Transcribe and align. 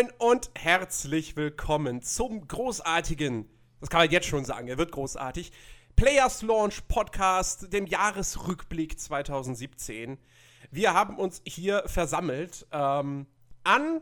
Moin, 0.00 0.12
und 0.16 0.50
herzlich 0.54 1.36
willkommen 1.36 2.00
zum 2.00 2.48
großartigen, 2.48 3.46
das 3.80 3.90
kann 3.90 4.00
man 4.00 4.10
jetzt 4.10 4.28
schon 4.28 4.46
sagen, 4.46 4.66
er 4.66 4.78
wird 4.78 4.92
großartig, 4.92 5.52
Players 5.94 6.40
Launch 6.40 6.88
Podcast, 6.88 7.70
dem 7.70 7.84
Jahresrückblick 7.84 8.98
2017. 8.98 10.16
Wir 10.70 10.94
haben 10.94 11.18
uns 11.18 11.42
hier 11.44 11.82
versammelt 11.84 12.66
ähm, 12.72 13.26
an 13.62 14.00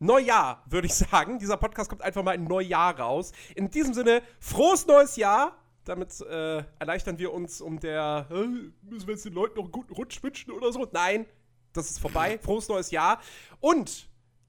Neujahr, 0.00 0.64
würde 0.68 0.88
ich 0.88 0.94
sagen. 0.96 1.38
Dieser 1.38 1.58
Podcast 1.58 1.88
kommt 1.88 2.02
einfach 2.02 2.24
mal 2.24 2.34
in 2.34 2.42
Neujahr 2.42 2.98
raus. 2.98 3.30
In 3.54 3.70
diesem 3.70 3.94
Sinne, 3.94 4.20
frohes 4.40 4.88
neues 4.88 5.14
Jahr. 5.14 5.56
Damit 5.84 6.20
äh, 6.22 6.64
erleichtern 6.80 7.20
wir 7.20 7.32
uns 7.32 7.60
um 7.60 7.78
der, 7.78 8.26
äh, 8.32 8.34
müssen 8.82 9.06
wir 9.06 9.14
jetzt 9.14 9.24
den 9.24 9.32
Leuten 9.32 9.58
noch 9.58 9.64
einen 9.64 9.72
guten 9.72 9.94
Rutsch 9.94 10.20
wünschen 10.24 10.50
oder 10.50 10.72
so? 10.72 10.88
Nein, 10.90 11.26
das 11.72 11.88
ist 11.88 12.00
vorbei. 12.00 12.40
Frohes 12.42 12.66
neues 12.66 12.90
Jahr. 12.90 13.20
Und 13.60 14.07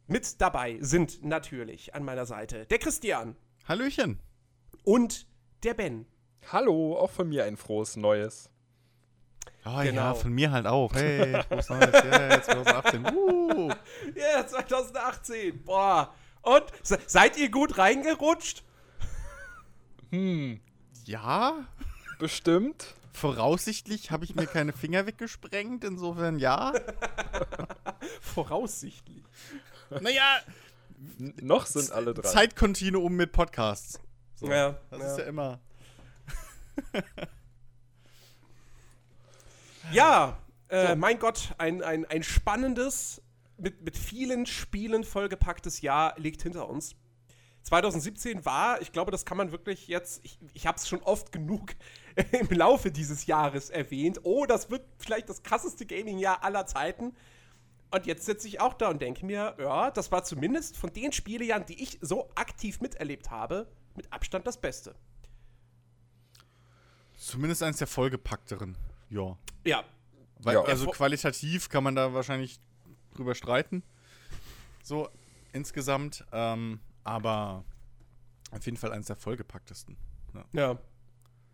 mit 0.09 0.41
dabei 0.41 0.77
sind 0.81 1.23
natürlich 1.23 1.93
an 1.93 2.03
meiner 2.03 2.25
Seite 2.25 2.65
der 2.65 2.79
Christian. 2.79 3.35
Hallöchen. 3.67 4.19
Und 4.83 5.27
der 5.63 5.73
Ben. 5.73 6.05
Hallo, 6.51 6.97
auch 6.97 7.11
von 7.11 7.29
mir 7.29 7.45
ein 7.45 7.57
frohes 7.57 7.95
Neues. 7.95 8.49
Oh 9.65 9.81
genau. 9.81 10.01
ja, 10.01 10.13
von 10.15 10.31
mir 10.31 10.51
halt 10.51 10.65
auch. 10.65 10.93
Hey, 10.93 11.41
frohes 11.47 11.69
Neues. 11.69 11.93
Yeah, 11.93 12.41
2018. 12.41 13.05
Uh. 13.05 13.69
Ja, 14.15 14.37
yeah, 14.37 14.47
2018. 14.47 15.63
Boah. 15.63 16.13
Und 16.41 16.63
seid 16.81 17.37
ihr 17.37 17.51
gut 17.51 17.77
reingerutscht? 17.77 18.63
Hm. 20.11 20.59
Ja. 21.05 21.67
Bestimmt. 22.17 22.95
Voraussichtlich 23.13 24.11
habe 24.11 24.23
ich 24.23 24.35
mir 24.35 24.47
keine 24.47 24.71
Finger 24.71 25.05
weggesprengt, 25.05 25.83
insofern 25.83 26.39
ja. 26.39 26.73
Voraussichtlich. 28.21 29.23
Naja, 30.01 30.39
noch 31.41 31.65
sind 31.65 31.91
alle 31.91 32.13
dran. 32.13 32.31
Zeitkontinuum 32.31 33.15
mit 33.15 33.31
Podcasts. 33.31 33.99
So, 34.35 34.47
ja. 34.47 34.77
Das 34.91 34.99
ja. 34.99 35.11
ist 35.11 35.17
ja 35.17 35.23
immer. 35.25 35.59
ja, 39.91 40.37
äh, 40.67 40.89
so. 40.89 40.95
mein 40.95 41.19
Gott, 41.19 41.53
ein, 41.57 41.83
ein, 41.83 42.05
ein 42.05 42.23
spannendes, 42.23 43.21
mit, 43.57 43.81
mit 43.81 43.97
vielen 43.97 44.45
Spielen 44.45 45.03
vollgepacktes 45.03 45.81
Jahr 45.81 46.13
liegt 46.17 46.43
hinter 46.43 46.69
uns. 46.69 46.95
2017 47.63 48.45
war, 48.45 48.81
ich 48.81 48.91
glaube, 48.91 49.11
das 49.11 49.25
kann 49.25 49.37
man 49.37 49.51
wirklich 49.51 49.87
jetzt, 49.87 50.21
ich, 50.23 50.39
ich 50.53 50.65
habe 50.65 50.77
es 50.77 50.87
schon 50.87 51.01
oft 51.03 51.31
genug 51.31 51.75
im 52.31 52.49
Laufe 52.49 52.91
dieses 52.91 53.25
Jahres 53.25 53.69
erwähnt. 53.69 54.21
Oh, 54.23 54.45
das 54.45 54.69
wird 54.69 54.85
vielleicht 54.97 55.29
das 55.29 55.43
krasseste 55.43 55.85
Gaming-Jahr 55.85 56.43
aller 56.43 56.65
Zeiten. 56.65 57.15
Und 57.91 58.05
jetzt 58.05 58.25
sitze 58.25 58.47
ich 58.47 58.61
auch 58.61 58.73
da 58.73 58.89
und 58.89 59.01
denke 59.01 59.25
mir, 59.25 59.55
ja, 59.59 59.89
das 59.91 60.11
war 60.11 60.23
zumindest 60.23 60.77
von 60.77 60.93
den 60.93 61.11
Spielejahren, 61.11 61.65
die 61.65 61.81
ich 61.81 61.97
so 62.01 62.29
aktiv 62.35 62.81
miterlebt 62.81 63.31
habe, 63.31 63.67
mit 63.95 64.11
Abstand 64.13 64.45
das 64.45 64.61
Beste. 64.61 64.95
Zumindest 67.17 67.63
eines 67.63 67.77
der 67.77 67.87
vollgepackteren, 67.87 68.77
ja. 69.09 69.37
Ja. 69.65 69.83
Weil, 70.39 70.55
ja. 70.55 70.61
Also 70.63 70.87
qualitativ 70.91 71.69
kann 71.69 71.83
man 71.83 71.95
da 71.95 72.13
wahrscheinlich 72.13 72.59
drüber 73.15 73.35
streiten. 73.35 73.83
So 74.83 75.09
insgesamt. 75.51 76.25
Ähm, 76.31 76.79
aber 77.03 77.65
auf 78.51 78.65
jeden 78.65 78.77
Fall 78.77 78.91
eines 78.91 79.07
der 79.07 79.15
vollgepacktesten. 79.15 79.97
Ja. 80.33 80.45
ja. 80.53 80.79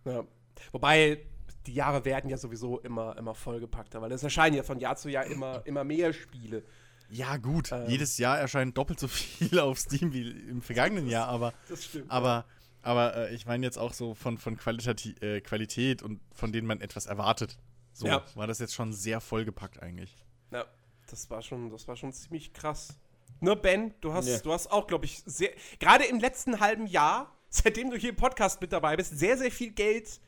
ja. 0.05 0.23
Wobei, 0.71 1.25
die 1.67 1.73
Jahre 1.73 2.05
werden 2.05 2.29
ja 2.29 2.37
sowieso 2.37 2.79
immer, 2.79 3.17
immer 3.17 3.35
vollgepackter, 3.35 4.01
weil 4.01 4.11
es 4.11 4.23
erscheinen 4.23 4.55
ja 4.55 4.63
von 4.63 4.79
Jahr 4.79 4.95
zu 4.95 5.09
Jahr 5.09 5.25
immer, 5.25 5.65
immer 5.65 5.83
mehr 5.83 6.13
Spiele. 6.13 6.63
Ja, 7.09 7.37
gut. 7.37 7.71
Ähm. 7.71 7.85
Jedes 7.87 8.17
Jahr 8.17 8.39
erscheint 8.39 8.77
doppelt 8.77 8.99
so 8.99 9.07
viel 9.07 9.59
auf 9.59 9.79
Steam 9.79 10.13
wie 10.13 10.29
im 10.29 10.61
vergangenen 10.61 11.07
Jahr, 11.07 11.27
aber. 11.27 11.53
Das 11.69 11.85
stimmt. 11.85 12.09
Aber, 12.09 12.45
aber 12.81 13.15
äh, 13.15 13.35
ich 13.35 13.45
meine 13.45 13.65
jetzt 13.65 13.77
auch 13.77 13.93
so 13.93 14.13
von, 14.13 14.37
von 14.37 14.57
Qualität, 14.57 15.21
äh, 15.21 15.41
Qualität 15.41 16.03
und 16.03 16.19
von 16.33 16.51
denen 16.51 16.67
man 16.67 16.81
etwas 16.81 17.05
erwartet. 17.05 17.57
So 17.93 18.07
ja. 18.07 18.23
war 18.35 18.47
das 18.47 18.59
jetzt 18.59 18.73
schon 18.73 18.91
sehr 18.91 19.21
vollgepackt 19.21 19.81
eigentlich. 19.81 20.25
Ja, 20.51 20.65
das 21.09 21.29
war 21.29 21.41
schon, 21.41 21.69
das 21.69 21.87
war 21.87 21.95
schon 21.95 22.11
ziemlich 22.11 22.53
krass. 22.53 22.97
Nur 23.39 23.55
Ben, 23.57 23.93
du 24.01 24.13
hast, 24.13 24.27
ja. 24.27 24.39
du 24.39 24.51
hast 24.51 24.71
auch, 24.71 24.87
glaube 24.87 25.05
ich, 25.05 25.21
sehr, 25.25 25.51
gerade 25.79 26.05
im 26.05 26.19
letzten 26.19 26.59
halben 26.59 26.87
Jahr, 26.87 27.35
seitdem 27.49 27.89
du 27.89 27.97
hier 27.97 28.09
im 28.09 28.15
Podcast 28.15 28.61
mit 28.61 28.71
dabei 28.71 28.95
bist, 28.97 29.17
sehr, 29.17 29.37
sehr 29.37 29.51
viel 29.51 29.71
Geld 29.71 30.19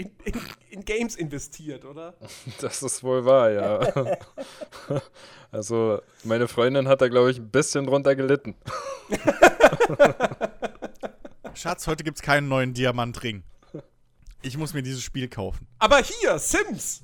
in, 0.00 0.10
in, 0.24 0.40
in, 0.70 0.84
Games 0.84 1.16
investiert, 1.16 1.84
oder? 1.84 2.14
Das 2.60 2.82
ist 2.82 3.02
wohl 3.04 3.24
wahr, 3.24 3.50
ja. 3.50 4.22
also, 5.52 6.00
meine 6.24 6.48
Freundin 6.48 6.88
hat 6.88 7.02
da, 7.02 7.08
glaube 7.08 7.30
ich, 7.30 7.38
ein 7.38 7.50
bisschen 7.50 7.86
drunter 7.86 8.16
gelitten. 8.16 8.54
Schatz, 11.54 11.86
heute 11.86 12.04
gibt 12.04 12.16
es 12.16 12.22
keinen 12.22 12.48
neuen 12.48 12.72
Diamantring. 12.72 13.42
Ich 14.42 14.56
muss 14.56 14.72
mir 14.72 14.82
dieses 14.82 15.02
Spiel 15.02 15.28
kaufen. 15.28 15.66
Aber 15.78 15.98
hier, 15.98 16.38
Sims! 16.38 17.02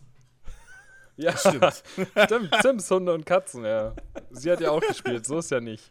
Ja, 1.18 1.36
stimmt. 1.36 1.82
stimmt, 2.24 2.54
Sims, 2.62 2.90
Hunde 2.90 3.12
und 3.12 3.26
Katzen, 3.26 3.64
ja. 3.64 3.94
Sie 4.30 4.50
hat 4.50 4.60
ja 4.60 4.70
auch 4.70 4.80
gespielt, 4.80 5.26
so 5.26 5.38
ist 5.38 5.50
ja 5.50 5.60
nicht. 5.60 5.90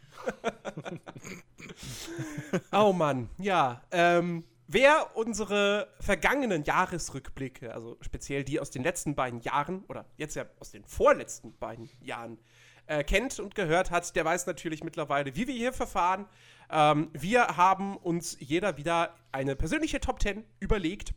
oh 2.72 2.92
Mann, 2.92 3.28
ja. 3.38 3.82
Ähm, 3.90 4.44
Wer 4.68 5.16
unsere 5.16 5.94
vergangenen 6.00 6.64
Jahresrückblicke, 6.64 7.72
also 7.72 7.96
speziell 8.00 8.42
die 8.42 8.58
aus 8.58 8.70
den 8.70 8.82
letzten 8.82 9.14
beiden 9.14 9.40
Jahren 9.40 9.84
oder 9.84 10.06
jetzt 10.16 10.34
ja 10.34 10.44
aus 10.58 10.72
den 10.72 10.84
vorletzten 10.84 11.56
beiden 11.56 11.88
Jahren 12.00 12.38
äh, 12.86 13.04
kennt 13.04 13.38
und 13.38 13.54
gehört 13.54 13.92
hat, 13.92 14.16
der 14.16 14.24
weiß 14.24 14.46
natürlich 14.46 14.82
mittlerweile, 14.82 15.36
wie 15.36 15.46
wir 15.46 15.54
hier 15.54 15.72
verfahren. 15.72 16.26
Ähm, 16.68 17.10
wir 17.12 17.56
haben 17.56 17.96
uns 17.96 18.36
jeder 18.40 18.76
wieder 18.76 19.14
eine 19.30 19.54
persönliche 19.54 20.00
Top 20.00 20.20
10 20.20 20.44
überlegt 20.58 21.14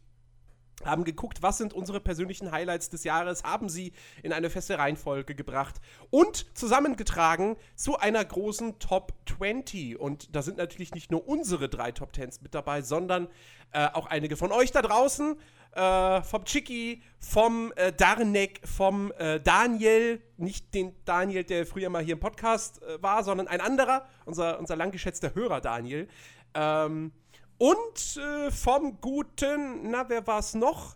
haben 0.86 1.04
geguckt, 1.04 1.42
was 1.42 1.58
sind 1.58 1.74
unsere 1.74 2.00
persönlichen 2.00 2.52
Highlights 2.52 2.90
des 2.90 3.04
Jahres, 3.04 3.44
haben 3.44 3.70
sie 3.70 3.94
in 4.24 4.34
eine 4.34 4.50
feste 4.50 4.78
Reihenfolge 4.78 5.36
gebracht 5.36 5.76
und 6.10 6.46
zusammengetragen 6.58 7.56
zu 7.76 7.98
einer 7.98 8.24
großen 8.24 8.80
Top 8.80 9.14
20. 9.26 10.00
Und 10.00 10.36
da 10.36 10.42
sind 10.42 10.58
natürlich 10.58 10.94
nicht 10.94 11.12
nur 11.12 11.28
unsere 11.28 11.70
drei 11.70 11.92
Top 11.92 12.12
10s 12.14 12.42
mit 12.42 12.56
dabei, 12.56 12.82
sondern 12.82 13.28
äh, 13.72 13.88
auch 13.94 14.08
einige 14.08 14.36
von 14.38 14.52
euch 14.52 14.72
da 14.72 14.82
draußen, 14.82 15.36
äh, 15.74 16.22
vom 16.24 16.46
Chicky, 16.46 17.04
vom 17.20 17.72
äh, 17.76 17.92
Darnek, 17.94 18.62
vom 18.66 19.12
äh, 19.18 19.40
Daniel, 19.40 20.22
nicht 20.38 20.74
den 20.74 20.96
Daniel, 21.06 21.44
der 21.44 21.66
früher 21.66 21.90
mal 21.90 22.04
hier 22.04 22.14
im 22.14 22.20
Podcast 22.20 22.82
äh, 22.82 23.02
war, 23.02 23.24
sondern 23.24 23.48
ein 23.48 23.62
anderer, 23.62 24.08
unser, 24.26 24.60
unser 24.60 24.76
langgeschätzter 24.76 25.36
Hörer 25.36 25.62
Daniel. 25.62 26.08
Ähm, 26.56 27.12
und 27.60 28.18
äh, 28.18 28.52
vom 28.52 29.00
guten, 29.02 29.92
na, 29.92 30.08
wer 30.10 30.26
war 30.26 30.40
es 30.40 30.56
noch? 30.56 30.96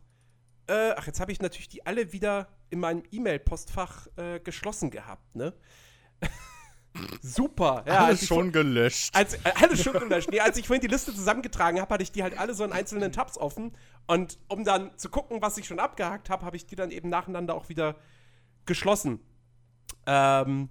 Äh, 0.67 0.93
ach, 0.95 1.05
jetzt 1.05 1.19
habe 1.19 1.31
ich 1.31 1.41
natürlich 1.41 1.67
die 1.67 1.85
alle 1.85 2.13
wieder 2.13 2.47
in 2.69 2.79
meinem 2.79 3.03
E-Mail-Postfach 3.11 4.07
äh, 4.15 4.39
geschlossen 4.39 4.89
gehabt, 4.89 5.35
ne? 5.35 5.53
Super. 7.21 7.83
Ja, 7.85 8.05
alles 8.05 8.25
schon 8.25 8.51
gelöscht. 8.53 9.13
Als, 9.13 9.33
äh, 9.33 9.51
alles 9.61 9.83
schon 9.83 9.93
gelöscht. 9.93 10.29
Nee, 10.31 10.39
als 10.39 10.57
ich 10.57 10.67
vorhin 10.67 10.81
die 10.81 10.87
Liste 10.87 11.13
zusammengetragen 11.13 11.81
habe, 11.81 11.93
hatte 11.93 12.03
ich 12.03 12.13
die 12.13 12.23
halt 12.23 12.37
alle 12.37 12.53
so 12.53 12.63
in 12.63 12.71
einzelnen 12.71 13.11
Tabs 13.11 13.37
offen. 13.37 13.75
Und 14.07 14.39
um 14.47 14.63
dann 14.63 14.97
zu 14.97 15.09
gucken, 15.09 15.41
was 15.41 15.57
ich 15.57 15.67
schon 15.67 15.79
abgehakt 15.79 16.29
habe, 16.29 16.45
habe 16.45 16.55
ich 16.55 16.65
die 16.65 16.75
dann 16.75 16.91
eben 16.91 17.09
nacheinander 17.09 17.55
auch 17.55 17.67
wieder 17.67 17.95
geschlossen. 18.65 19.19
Ähm. 20.05 20.69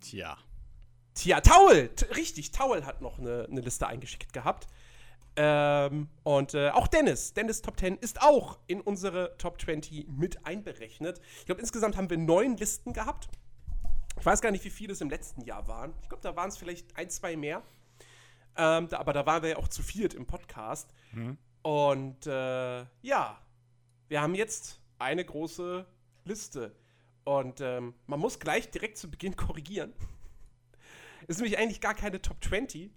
Tja. 0.00 0.36
Tja, 1.14 1.40
Taul! 1.40 1.90
Richtig, 2.16 2.50
Taul 2.52 2.84
hat 2.84 3.00
noch 3.00 3.18
eine, 3.18 3.46
eine 3.50 3.60
Liste 3.60 3.86
eingeschickt 3.86 4.32
gehabt. 4.32 4.66
Ähm, 5.34 6.08
und 6.24 6.54
äh, 6.54 6.70
auch 6.70 6.88
Dennis, 6.88 7.32
Dennis 7.32 7.62
Top 7.62 7.78
10 7.78 7.96
ist 7.96 8.20
auch 8.20 8.58
in 8.66 8.80
unsere 8.80 9.36
Top 9.38 9.60
20 9.60 10.08
mit 10.08 10.44
einberechnet. 10.46 11.20
Ich 11.38 11.46
glaube, 11.46 11.60
insgesamt 11.60 11.96
haben 11.96 12.10
wir 12.10 12.18
neun 12.18 12.56
Listen 12.56 12.92
gehabt. 12.92 13.28
Ich 14.18 14.26
weiß 14.26 14.42
gar 14.42 14.50
nicht, 14.50 14.64
wie 14.64 14.70
viele 14.70 14.92
es 14.92 15.00
im 15.00 15.08
letzten 15.08 15.40
Jahr 15.42 15.66
waren. 15.68 15.94
Ich 16.02 16.08
glaube, 16.08 16.22
da 16.22 16.36
waren 16.36 16.48
es 16.48 16.58
vielleicht 16.58 16.96
ein, 16.96 17.08
zwei 17.08 17.36
mehr. 17.36 17.62
Ähm, 18.56 18.88
da, 18.88 18.98
aber 18.98 19.14
da 19.14 19.24
waren 19.24 19.42
wir 19.42 19.50
ja 19.50 19.56
auch 19.56 19.68
zu 19.68 19.82
viert 19.82 20.12
im 20.12 20.26
Podcast. 20.26 20.92
Mhm. 21.12 21.38
Und 21.62 22.26
äh, 22.26 22.84
ja, 23.00 23.40
wir 24.08 24.20
haben 24.20 24.34
jetzt 24.34 24.80
eine 24.98 25.24
große 25.24 25.86
Liste. 26.24 26.76
Und 27.24 27.60
ähm, 27.60 27.94
man 28.06 28.20
muss 28.20 28.38
gleich 28.38 28.70
direkt 28.70 28.98
zu 28.98 29.10
Beginn 29.10 29.36
korrigieren. 29.36 29.94
Es 31.22 31.36
ist 31.36 31.38
nämlich 31.38 31.58
eigentlich 31.58 31.80
gar 31.80 31.94
keine 31.94 32.20
Top 32.20 32.44
20, 32.44 32.90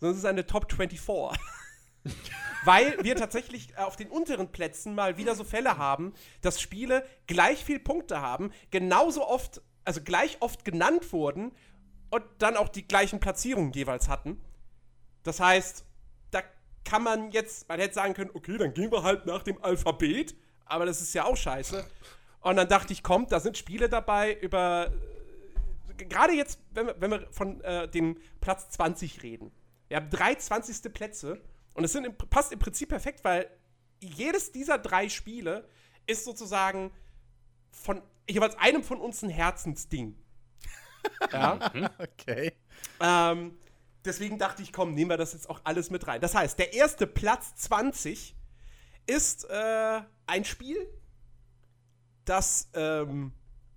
sondern 0.00 0.12
es 0.12 0.18
ist 0.18 0.28
eine 0.28 0.46
Top 0.46 0.70
24. 0.70 1.40
Weil 2.64 2.96
wir 3.02 3.16
tatsächlich 3.16 3.76
auf 3.76 3.96
den 3.96 4.08
unteren 4.08 4.48
Plätzen 4.48 4.94
mal 4.94 5.16
wieder 5.16 5.34
so 5.34 5.44
Fälle 5.44 5.78
haben, 5.78 6.14
dass 6.40 6.60
Spiele 6.60 7.04
gleich 7.26 7.64
viel 7.64 7.80
Punkte 7.80 8.20
haben, 8.20 8.52
genauso 8.70 9.26
oft, 9.26 9.60
also 9.84 10.00
gleich 10.00 10.36
oft 10.40 10.64
genannt 10.64 11.12
wurden 11.12 11.52
und 12.10 12.22
dann 12.38 12.56
auch 12.56 12.68
die 12.68 12.86
gleichen 12.86 13.18
Platzierungen 13.18 13.72
jeweils 13.72 14.08
hatten. 14.08 14.40
Das 15.24 15.40
heißt, 15.40 15.84
da 16.30 16.42
kann 16.84 17.02
man 17.02 17.30
jetzt, 17.32 17.68
man 17.68 17.80
hätte 17.80 17.94
sagen 17.94 18.14
können, 18.14 18.30
okay, 18.34 18.58
dann 18.58 18.74
gehen 18.74 18.92
wir 18.92 19.02
halt 19.02 19.26
nach 19.26 19.42
dem 19.42 19.62
Alphabet, 19.62 20.36
aber 20.64 20.86
das 20.86 21.00
ist 21.00 21.14
ja 21.14 21.24
auch 21.24 21.36
scheiße. 21.36 21.84
Und 22.40 22.56
dann 22.56 22.68
dachte 22.68 22.92
ich, 22.92 23.02
kommt, 23.02 23.32
da 23.32 23.40
sind 23.40 23.58
Spiele 23.58 23.88
dabei, 23.88 24.34
über 24.34 24.92
gerade 25.96 26.32
jetzt, 26.32 26.58
wenn 26.72 26.86
wir, 26.86 27.00
wenn 27.00 27.10
wir 27.10 27.26
von 27.30 27.60
äh, 27.62 27.88
dem 27.88 28.16
Platz 28.40 28.70
20 28.70 29.22
reden. 29.22 29.52
Wir 29.88 29.98
haben 29.98 30.10
drei 30.10 30.34
20. 30.34 30.92
Plätze 30.92 31.40
und 31.74 31.84
es 31.84 31.92
sind 31.92 32.16
passt 32.30 32.52
im 32.52 32.58
Prinzip 32.58 32.88
perfekt, 32.88 33.24
weil 33.24 33.48
jedes 34.00 34.52
dieser 34.52 34.78
drei 34.78 35.08
Spiele 35.08 35.68
ist 36.06 36.24
sozusagen 36.24 36.92
von 37.70 38.02
jeweils 38.28 38.56
einem 38.58 38.82
von 38.82 39.00
uns 39.00 39.22
ein 39.22 39.30
Herzensding. 39.30 40.16
ja. 41.32 41.72
Okay. 41.98 42.52
Ähm, 43.00 43.58
deswegen 44.04 44.38
dachte 44.38 44.62
ich, 44.62 44.72
komm, 44.72 44.94
nehmen 44.94 45.10
wir 45.10 45.16
das 45.16 45.32
jetzt 45.32 45.48
auch 45.48 45.60
alles 45.64 45.90
mit 45.90 46.06
rein. 46.06 46.20
Das 46.20 46.34
heißt, 46.34 46.58
der 46.58 46.74
erste 46.74 47.06
Platz 47.06 47.54
20 47.56 48.36
ist 49.06 49.44
äh, 49.50 50.00
ein 50.26 50.44
Spiel, 50.44 50.86
das 52.24 52.68
ähm, 52.74 53.32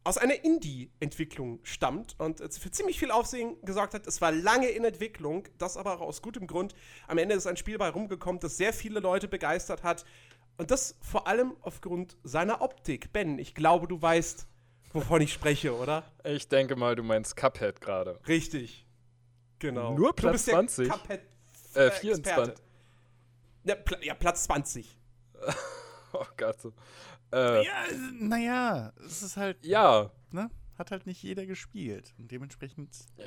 aus 0.06 0.18
einer 0.20 0.44
Indie-Entwicklung 0.44 1.60
stammt 1.64 2.16
und 2.20 2.40
äh, 2.40 2.50
für 2.50 2.72
ziemlich 2.72 3.00
viel 3.00 3.12
Aufsehen 3.12 3.58
gesorgt 3.64 3.96
hat. 3.96 4.08
Es 4.08 4.22
war 4.22 4.32
lange 4.32 4.70
in 4.70 4.86
Entwicklung, 4.86 5.48
das 5.58 5.76
aber 5.78 5.96
auch 5.96 6.02
aus 6.02 6.22
gutem 6.22 6.48
Grund. 6.48 6.76
Am 7.08 7.18
Ende 7.18 7.36
ist 7.36 7.48
ein 7.48 7.58
Spiel 7.58 7.78
bei 7.78 7.90
rumgekommen, 7.90 8.40
das 8.40 8.56
sehr 8.56 8.72
viele 8.72 9.00
Leute 9.00 9.28
begeistert 9.28 9.84
hat. 9.84 10.06
Und 10.58 10.72
das 10.72 10.96
vor 11.02 11.28
allem 11.28 11.58
aufgrund 11.62 12.18
seiner 12.24 12.62
Optik. 12.62 13.12
Ben, 13.12 13.40
ich 13.40 13.56
glaube, 13.56 13.88
du 13.88 14.00
weißt, 14.02 14.48
wovon 14.94 15.22
ich 15.22 15.34
spreche, 15.34 15.76
oder? 15.76 16.04
Ich 16.24 16.48
denke 16.48 16.76
mal, 16.76 16.96
du 16.96 17.04
meinst 17.04 17.36
Cuphead 17.36 17.82
gerade. 17.82 18.20
Richtig. 18.28 18.86
Genau. 19.60 19.96
Nur 19.96 20.16
Platz 20.16 20.46
du 20.46 20.52
bist 20.52 20.78
20? 20.78 20.88
Der 20.88 20.98
Cuphead 20.98 21.22
Äh, 21.76 21.88
äh, 21.88 21.92
24. 21.92 22.32
Experte. 22.32 22.62
Ja, 23.64 23.76
Pla 23.76 24.04
ja, 24.04 24.14
Platz 24.14 24.44
20. 24.44 24.98
Oh 26.18 26.26
Gott. 26.38 26.58
Äh, 27.34 27.64
Ja, 27.66 27.74
naja, 28.20 28.94
es 29.06 29.24
ist 29.24 29.38
halt, 29.38 29.66
ja, 29.66 30.12
ne? 30.32 30.50
Hat 30.78 30.92
halt 30.92 31.06
nicht 31.06 31.24
jeder 31.24 31.46
gespielt. 31.46 32.14
Und 32.18 32.32
dementsprechend. 32.32 32.90
Ey, 33.16 33.26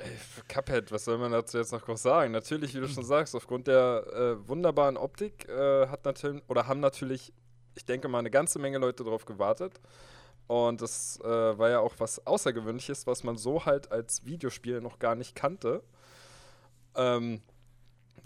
Cuphead, 0.48 0.92
was 0.92 1.06
soll 1.06 1.16
man 1.16 1.32
dazu 1.32 1.56
jetzt 1.56 1.72
noch 1.72 1.82
groß 1.82 2.02
sagen? 2.02 2.32
Natürlich, 2.32 2.74
wie 2.74 2.80
du 2.80 2.88
schon 2.88 3.04
sagst, 3.04 3.34
aufgrund 3.34 3.66
der 3.68 4.04
äh, 4.12 4.48
wunderbaren 4.48 4.98
Optik 4.98 5.48
äh, 5.48 5.86
hat 5.88 6.04
natürlich 6.04 6.42
oder 6.48 6.66
haben 6.66 6.80
natürlich, 6.80 7.32
ich 7.74 7.86
denke 7.86 8.06
mal, 8.08 8.18
eine 8.18 8.30
ganze 8.30 8.58
Menge 8.58 8.76
Leute 8.76 9.02
drauf 9.02 9.24
gewartet. 9.24 9.80
Und 10.46 10.82
das 10.82 11.20
äh, 11.20 11.26
war 11.58 11.70
ja 11.70 11.80
auch 11.80 11.94
was 11.98 12.26
Außergewöhnliches, 12.26 13.06
was 13.06 13.24
man 13.24 13.36
so 13.38 13.64
halt 13.64 13.90
als 13.92 14.26
Videospiel 14.26 14.82
noch 14.82 14.98
gar 14.98 15.14
nicht 15.14 15.34
kannte. 15.34 15.82
Ähm, 16.96 17.40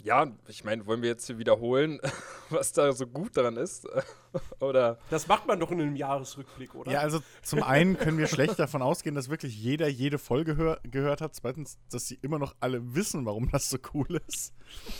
ja, 0.03 0.27
ich 0.47 0.65
meine, 0.65 0.85
wollen 0.85 1.01
wir 1.01 1.09
jetzt 1.09 1.25
hier 1.27 1.37
wiederholen, 1.37 1.99
was 2.49 2.73
da 2.73 2.91
so 2.91 3.07
gut 3.07 3.37
daran 3.37 3.55
ist? 3.55 3.87
oder 4.59 4.99
Das 5.09 5.27
macht 5.27 5.47
man 5.47 5.59
doch 5.59 5.71
in 5.71 5.81
einem 5.81 5.95
Jahresrückblick, 5.95 6.75
oder? 6.75 6.91
Ja, 6.91 6.99
also 6.99 7.21
zum 7.41 7.63
einen 7.63 7.97
können 7.97 8.17
wir 8.17 8.27
schlecht 8.27 8.59
davon 8.59 8.81
ausgehen, 8.81 9.15
dass 9.15 9.29
wirklich 9.29 9.55
jeder 9.55 9.87
jede 9.87 10.17
Folge 10.17 10.57
hör 10.57 10.79
gehört 10.83 11.21
hat. 11.21 11.33
Zweitens, 11.35 11.77
dass 11.89 12.07
sie 12.07 12.19
immer 12.21 12.37
noch 12.37 12.53
alle 12.59 12.95
wissen, 12.95 13.25
warum 13.25 13.49
das 13.49 13.69
so 13.69 13.77
cool 13.93 14.21
ist. 14.27 14.53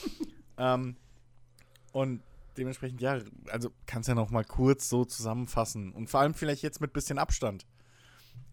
ähm, 0.57 0.95
und 1.91 2.23
dementsprechend, 2.57 3.01
ja, 3.01 3.19
also 3.49 3.71
kannst 3.85 4.07
ja 4.07 4.15
noch 4.15 4.29
mal 4.29 4.45
kurz 4.45 4.87
so 4.87 5.03
zusammenfassen. 5.03 5.91
Und 5.91 6.09
vor 6.09 6.21
allem 6.21 6.33
vielleicht 6.33 6.63
jetzt 6.63 6.79
mit 6.79 6.93
bisschen 6.93 7.19
Abstand 7.19 7.65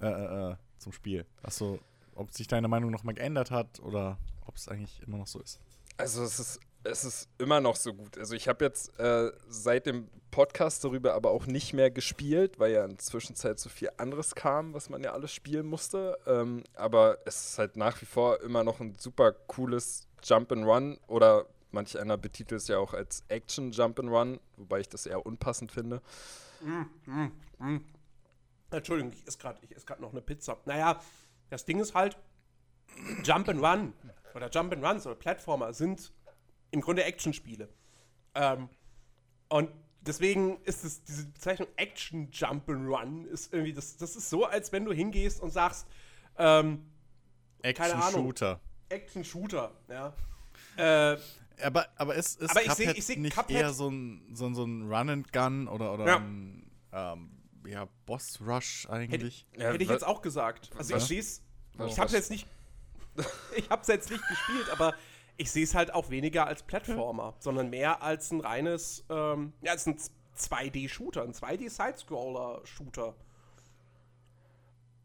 äh, 0.00 0.08
äh, 0.08 0.50
äh, 0.50 0.56
zum 0.78 0.92
Spiel. 0.92 1.26
Achso, 1.42 1.78
ob 2.16 2.32
sich 2.32 2.48
deine 2.48 2.66
Meinung 2.66 2.90
noch 2.90 3.04
mal 3.04 3.14
geändert 3.14 3.52
hat 3.52 3.78
oder 3.80 4.18
ob 4.46 4.56
es 4.56 4.66
eigentlich 4.66 5.00
immer 5.06 5.18
noch 5.18 5.28
so 5.28 5.38
ist. 5.40 5.60
Also 6.00 6.22
es 6.24 6.40
ist, 6.40 6.60
es 6.82 7.04
ist 7.04 7.28
immer 7.36 7.60
noch 7.60 7.76
so 7.76 7.92
gut. 7.92 8.16
Also 8.16 8.34
ich 8.34 8.48
habe 8.48 8.64
jetzt 8.64 8.98
äh, 8.98 9.30
seit 9.48 9.84
dem 9.84 10.08
Podcast 10.30 10.82
darüber 10.82 11.12
aber 11.12 11.30
auch 11.30 11.44
nicht 11.44 11.74
mehr 11.74 11.90
gespielt, 11.90 12.58
weil 12.58 12.72
ja 12.72 12.84
in 12.84 12.92
der 12.92 12.98
Zwischenzeit 12.98 13.58
so 13.58 13.68
viel 13.68 13.90
anderes 13.98 14.34
kam, 14.34 14.72
was 14.72 14.88
man 14.88 15.02
ja 15.02 15.12
alles 15.12 15.30
spielen 15.30 15.66
musste. 15.66 16.16
Ähm, 16.26 16.64
aber 16.74 17.18
es 17.26 17.50
ist 17.50 17.58
halt 17.58 17.76
nach 17.76 18.00
wie 18.00 18.06
vor 18.06 18.40
immer 18.40 18.64
noch 18.64 18.80
ein 18.80 18.94
super 18.94 19.32
cooles 19.32 20.08
Jump 20.24 20.52
and 20.52 20.64
Run 20.64 20.98
oder 21.06 21.44
manch 21.70 21.98
einer 21.98 22.16
betitelt 22.16 22.62
es 22.62 22.68
ja 22.68 22.78
auch 22.78 22.94
als 22.94 23.22
Action 23.28 23.70
Jump 23.72 24.00
and 24.00 24.08
Run, 24.08 24.40
wobei 24.56 24.80
ich 24.80 24.88
das 24.88 25.04
eher 25.04 25.26
unpassend 25.26 25.70
finde. 25.70 26.00
Entschuldigung, 28.70 29.12
ich 29.12 29.26
esse 29.26 29.36
gerade 29.38 30.00
noch 30.00 30.12
eine 30.12 30.22
Pizza. 30.22 30.56
Naja, 30.64 30.98
das 31.50 31.66
Ding 31.66 31.78
ist 31.78 31.94
halt, 31.94 32.16
Jump 33.22 33.50
and 33.50 33.62
Run 33.62 33.92
oder 34.34 34.48
Jump 34.50 34.72
and 34.72 34.84
Runs 34.84 35.06
oder 35.06 35.16
Plattformer 35.16 35.72
sind 35.72 36.12
im 36.70 36.80
Grunde 36.80 37.04
Actionspiele. 37.04 37.68
Ähm, 38.34 38.68
und 39.48 39.70
deswegen 40.02 40.60
ist 40.64 40.84
es 40.84 41.02
diese 41.04 41.26
Bezeichnung 41.26 41.68
Action 41.76 42.28
Jump 42.32 42.68
and 42.68 42.88
Run 42.88 43.24
ist 43.26 43.52
irgendwie 43.52 43.72
das, 43.72 43.96
das 43.96 44.14
ist 44.16 44.30
so, 44.30 44.44
als 44.44 44.70
wenn 44.72 44.84
du 44.84 44.92
hingehst 44.92 45.40
und 45.40 45.50
sagst 45.50 45.86
ähm, 46.38 46.86
Keine 47.62 47.94
Ahnung. 47.94 48.00
Action-Shooter. 48.30 48.60
Action 48.88 49.24
Shooter, 49.24 49.72
ja. 49.88 50.14
Äh, 50.76 51.18
Aber, 51.62 51.86
aber 51.96 52.14
ist, 52.14 52.40
ist 52.40 52.50
Aber 52.50 52.62
ich 52.64 52.72
seh- 52.72 52.90
ich 52.92 53.04
seh 53.04 53.16
nicht 53.16 53.36
Cuphead- 53.36 53.50
eher 53.50 53.72
so 53.72 53.88
ein, 53.90 54.34
so 54.34 54.46
ein, 54.46 54.54
so 54.54 54.64
ein 54.64 54.82
Run 54.90 55.10
and 55.10 55.32
Gun 55.32 55.68
oder, 55.68 55.92
oder 55.94 56.06
Ja. 56.06 56.16
ein 56.16 56.70
ähm, 56.92 57.30
ja, 57.66 57.86
Boss 58.06 58.40
Rush 58.40 58.88
eigentlich? 58.88 59.46
Ja, 59.56 59.70
Hätte 59.72 59.82
ich 59.84 59.90
jetzt 59.90 60.06
auch 60.06 60.22
gesagt. 60.22 60.70
Also 60.76 60.94
was- 60.94 61.02
ich 61.02 61.08
sehe 61.08 61.20
es. 61.20 61.42
Ich 61.86 61.98
habe 61.98 62.06
es 62.06 62.12
jetzt 62.12 62.30
nicht. 62.30 62.46
ich 63.56 63.68
habe 63.70 63.82
es 63.82 63.88
jetzt 63.88 64.10
nicht 64.10 64.26
gespielt, 64.28 64.70
aber 64.70 64.94
ich 65.36 65.50
sehe 65.50 65.64
es 65.64 65.74
halt 65.74 65.94
auch 65.94 66.10
weniger 66.10 66.46
als 66.46 66.62
Plattformer, 66.62 67.34
sondern 67.38 67.70
mehr 67.70 68.02
als 68.02 68.30
ein 68.30 68.40
reines, 68.40 69.04
ähm, 69.08 69.52
ja, 69.62 69.72
als 69.72 69.86
ein 69.86 69.98
2D-Shooter, 70.36 71.22
ein 71.22 71.32
2D-Sidescroller-Shooter. 71.32 73.14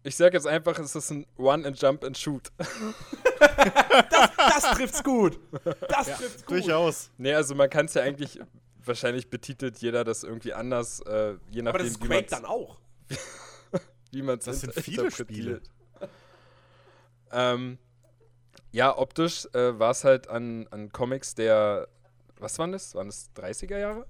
Ich 0.03 0.15
sage 0.17 0.37
jetzt 0.37 0.45
einfach, 0.45 0.77
es 0.77 0.95
ist 0.95 1.09
ein 1.09 1.25
Run 1.39 1.65
and 1.65 1.81
Jump 1.81 2.03
and 2.03 2.17
Shoot. 2.17 2.51
Das 4.37 4.71
trifft's 4.71 5.03
gut. 5.03 5.39
Das 5.89 6.07
trifft's 6.07 6.45
gut. 6.45 6.51
Durchaus. 6.51 7.11
nee, 7.17 7.33
also 7.33 7.55
man 7.55 7.69
kann 7.69 7.87
es 7.87 7.93
ja 7.93 8.03
eigentlich, 8.03 8.39
wahrscheinlich 8.83 9.29
betitelt 9.29 9.77
jeder 9.79 10.03
das 10.03 10.23
irgendwie 10.23 10.53
anders, 10.53 11.01
äh, 11.01 11.35
je 11.49 11.61
Aber 11.61 11.79
nachdem, 11.79 11.79
das 11.79 11.87
ist 11.87 12.03
wie 12.03 12.07
Quake 12.07 12.27
dann 12.29 12.45
auch. 12.45 12.77
wie 14.11 14.21
man 14.21 14.37
es 14.39 14.45
Das 14.45 14.61
sind 14.61 14.73
viele 14.73 15.11
Spiele. 15.11 15.61
ähm, 17.31 17.77
ja, 18.75 18.97
optisch 18.97 19.47
äh, 19.53 19.79
war 19.79 19.91
es 19.91 20.03
halt 20.03 20.27
an, 20.27 20.67
an 20.69 20.91
Comics 20.91 21.33
der, 21.33 21.87
was 22.37 22.59
waren 22.59 22.73
das? 22.73 22.93
Waren 22.93 23.07
das 23.07 23.33
30er 23.33 23.77
Jahre? 23.77 24.05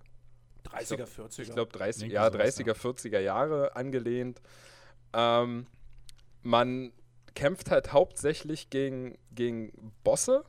30er, 0.64 1.06
40er. 1.06 1.42
Ich 1.42 1.52
glaube 1.52 1.72
30, 1.72 2.02
Irgendwie 2.02 2.16
ja, 2.16 2.32
sowas, 2.32 2.58
30er, 2.60 2.74
40er 2.74 3.20
Jahre 3.20 3.76
angelehnt. 3.76 4.42
Ähm, 5.14 5.68
man 6.42 6.92
kämpft 7.36 7.70
halt 7.70 7.94
hauptsächlich 7.94 8.72
gegen, 8.72 9.20
gegen 9.32 9.72
Bosse, 10.04 10.44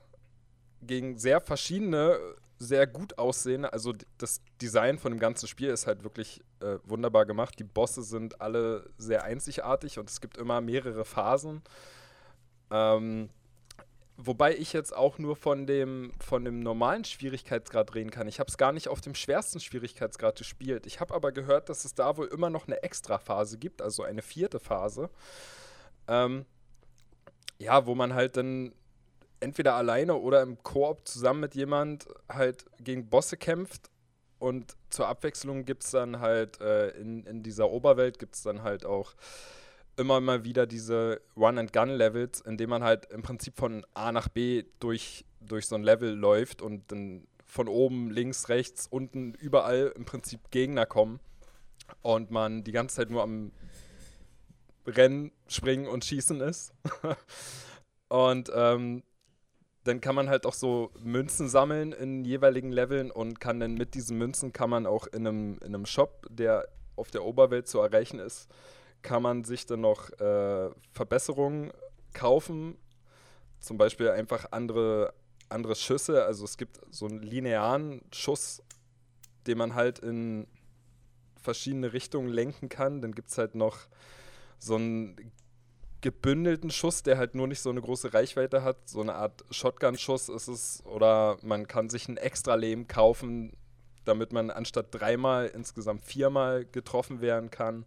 gegen 0.80 1.18
sehr 1.18 1.42
verschiedene, 1.42 2.18
sehr 2.58 2.86
gut 2.86 3.18
aussehende. 3.18 3.74
Also 3.74 3.92
das 4.16 4.40
Design 4.62 4.98
von 4.98 5.12
dem 5.12 5.18
ganzen 5.18 5.46
Spiel 5.46 5.68
ist 5.68 5.86
halt 5.86 6.04
wirklich 6.04 6.40
äh, 6.60 6.78
wunderbar 6.84 7.26
gemacht. 7.26 7.58
Die 7.58 7.64
Bosse 7.64 8.02
sind 8.02 8.40
alle 8.40 8.88
sehr 8.96 9.24
einzigartig 9.24 9.98
und 9.98 10.08
es 10.08 10.22
gibt 10.22 10.38
immer 10.38 10.62
mehrere 10.62 11.04
Phasen. 11.04 11.60
Ähm, 12.70 13.28
Wobei 14.18 14.56
ich 14.56 14.72
jetzt 14.72 14.96
auch 14.96 15.18
nur 15.18 15.36
von 15.36 15.66
dem, 15.66 16.12
von 16.20 16.44
dem 16.44 16.60
normalen 16.60 17.04
Schwierigkeitsgrad 17.04 17.94
reden 17.94 18.10
kann. 18.10 18.28
Ich 18.28 18.40
habe 18.40 18.48
es 18.48 18.56
gar 18.56 18.72
nicht 18.72 18.88
auf 18.88 19.02
dem 19.02 19.14
schwersten 19.14 19.60
Schwierigkeitsgrad 19.60 20.38
gespielt. 20.38 20.86
Ich 20.86 21.00
habe 21.00 21.12
aber 21.12 21.32
gehört, 21.32 21.68
dass 21.68 21.84
es 21.84 21.94
da 21.94 22.16
wohl 22.16 22.26
immer 22.28 22.48
noch 22.48 22.66
eine 22.66 22.82
Extra-Phase 22.82 23.58
gibt, 23.58 23.82
also 23.82 24.02
eine 24.04 24.22
vierte 24.22 24.58
Phase. 24.58 25.10
Ähm, 26.08 26.46
ja, 27.58 27.84
wo 27.84 27.94
man 27.94 28.14
halt 28.14 28.38
dann 28.38 28.72
entweder 29.40 29.74
alleine 29.74 30.14
oder 30.14 30.40
im 30.40 30.62
Koop 30.62 31.06
zusammen 31.06 31.40
mit 31.40 31.54
jemand 31.54 32.06
halt 32.28 32.64
gegen 32.80 33.08
Bosse 33.08 33.36
kämpft. 33.36 33.90
Und 34.38 34.76
zur 34.88 35.08
Abwechslung 35.08 35.64
gibt 35.66 35.84
es 35.84 35.90
dann 35.90 36.20
halt 36.20 36.60
äh, 36.60 36.88
in, 36.90 37.24
in 37.24 37.42
dieser 37.42 37.70
Oberwelt 37.70 38.18
gibt 38.18 38.34
es 38.34 38.42
dann 38.42 38.62
halt 38.62 38.86
auch 38.86 39.14
immer 39.96 40.20
mal 40.20 40.44
wieder 40.44 40.66
diese 40.66 41.20
Run-and-Gun-Levels, 41.36 42.42
in 42.42 42.56
denen 42.56 42.70
man 42.70 42.84
halt 42.84 43.06
im 43.06 43.22
Prinzip 43.22 43.56
von 43.56 43.84
A 43.94 44.12
nach 44.12 44.28
B 44.28 44.64
durch, 44.78 45.24
durch 45.40 45.66
so 45.66 45.74
ein 45.74 45.82
Level 45.82 46.14
läuft 46.14 46.62
und 46.62 46.92
dann 46.92 47.26
von 47.44 47.68
oben, 47.68 48.10
links, 48.10 48.48
rechts, 48.48 48.86
unten, 48.86 49.34
überall 49.34 49.92
im 49.96 50.04
Prinzip 50.04 50.50
Gegner 50.50 50.84
kommen 50.84 51.20
und 52.02 52.30
man 52.30 52.64
die 52.64 52.72
ganze 52.72 52.96
Zeit 52.96 53.10
nur 53.10 53.22
am 53.22 53.52
Rennen, 54.86 55.32
Springen 55.48 55.86
und 55.86 56.04
Schießen 56.04 56.40
ist. 56.40 56.72
und 58.08 58.50
ähm, 58.54 59.02
dann 59.84 60.00
kann 60.00 60.14
man 60.14 60.28
halt 60.28 60.46
auch 60.46 60.54
so 60.54 60.90
Münzen 60.98 61.48
sammeln 61.48 61.92
in 61.92 62.24
jeweiligen 62.24 62.72
Leveln 62.72 63.10
und 63.10 63.40
kann 63.40 63.60
dann 63.60 63.74
mit 63.74 63.94
diesen 63.94 64.18
Münzen 64.18 64.52
kann 64.52 64.68
man 64.68 64.86
auch 64.86 65.06
in 65.06 65.26
einem, 65.26 65.58
in 65.60 65.74
einem 65.74 65.86
Shop, 65.86 66.26
der 66.28 66.68
auf 66.96 67.10
der 67.10 67.24
Oberwelt 67.24 67.68
zu 67.68 67.78
erreichen 67.78 68.18
ist, 68.18 68.48
kann 69.02 69.22
man 69.22 69.44
sich 69.44 69.66
dann 69.66 69.80
noch 69.80 70.10
äh, 70.20 70.70
Verbesserungen 70.92 71.72
kaufen. 72.12 72.76
Zum 73.60 73.78
Beispiel 73.78 74.10
einfach 74.10 74.46
andere, 74.50 75.12
andere 75.48 75.74
Schüsse. 75.74 76.24
Also 76.24 76.44
es 76.44 76.56
gibt 76.56 76.80
so 76.90 77.06
einen 77.06 77.22
linearen 77.22 78.02
Schuss, 78.12 78.62
den 79.46 79.58
man 79.58 79.74
halt 79.74 79.98
in 80.00 80.46
verschiedene 81.40 81.92
Richtungen 81.92 82.28
lenken 82.28 82.68
kann. 82.68 83.00
Dann 83.00 83.12
gibt 83.12 83.30
es 83.30 83.38
halt 83.38 83.54
noch 83.54 83.78
so 84.58 84.74
einen 84.74 85.32
gebündelten 86.00 86.70
Schuss, 86.70 87.02
der 87.02 87.18
halt 87.18 87.34
nur 87.34 87.46
nicht 87.46 87.60
so 87.60 87.70
eine 87.70 87.80
große 87.80 88.14
Reichweite 88.14 88.62
hat. 88.62 88.88
So 88.88 89.00
eine 89.00 89.14
Art 89.14 89.44
Shotgun-Schuss 89.50 90.28
ist 90.28 90.48
es. 90.48 90.84
Oder 90.84 91.38
man 91.42 91.66
kann 91.66 91.88
sich 91.88 92.08
ein 92.08 92.16
extra 92.16 92.54
Leben 92.54 92.86
kaufen, 92.86 93.56
damit 94.04 94.32
man 94.32 94.50
anstatt 94.50 94.88
dreimal 94.90 95.46
insgesamt 95.46 96.02
viermal 96.02 96.64
getroffen 96.64 97.20
werden 97.20 97.50
kann. 97.50 97.86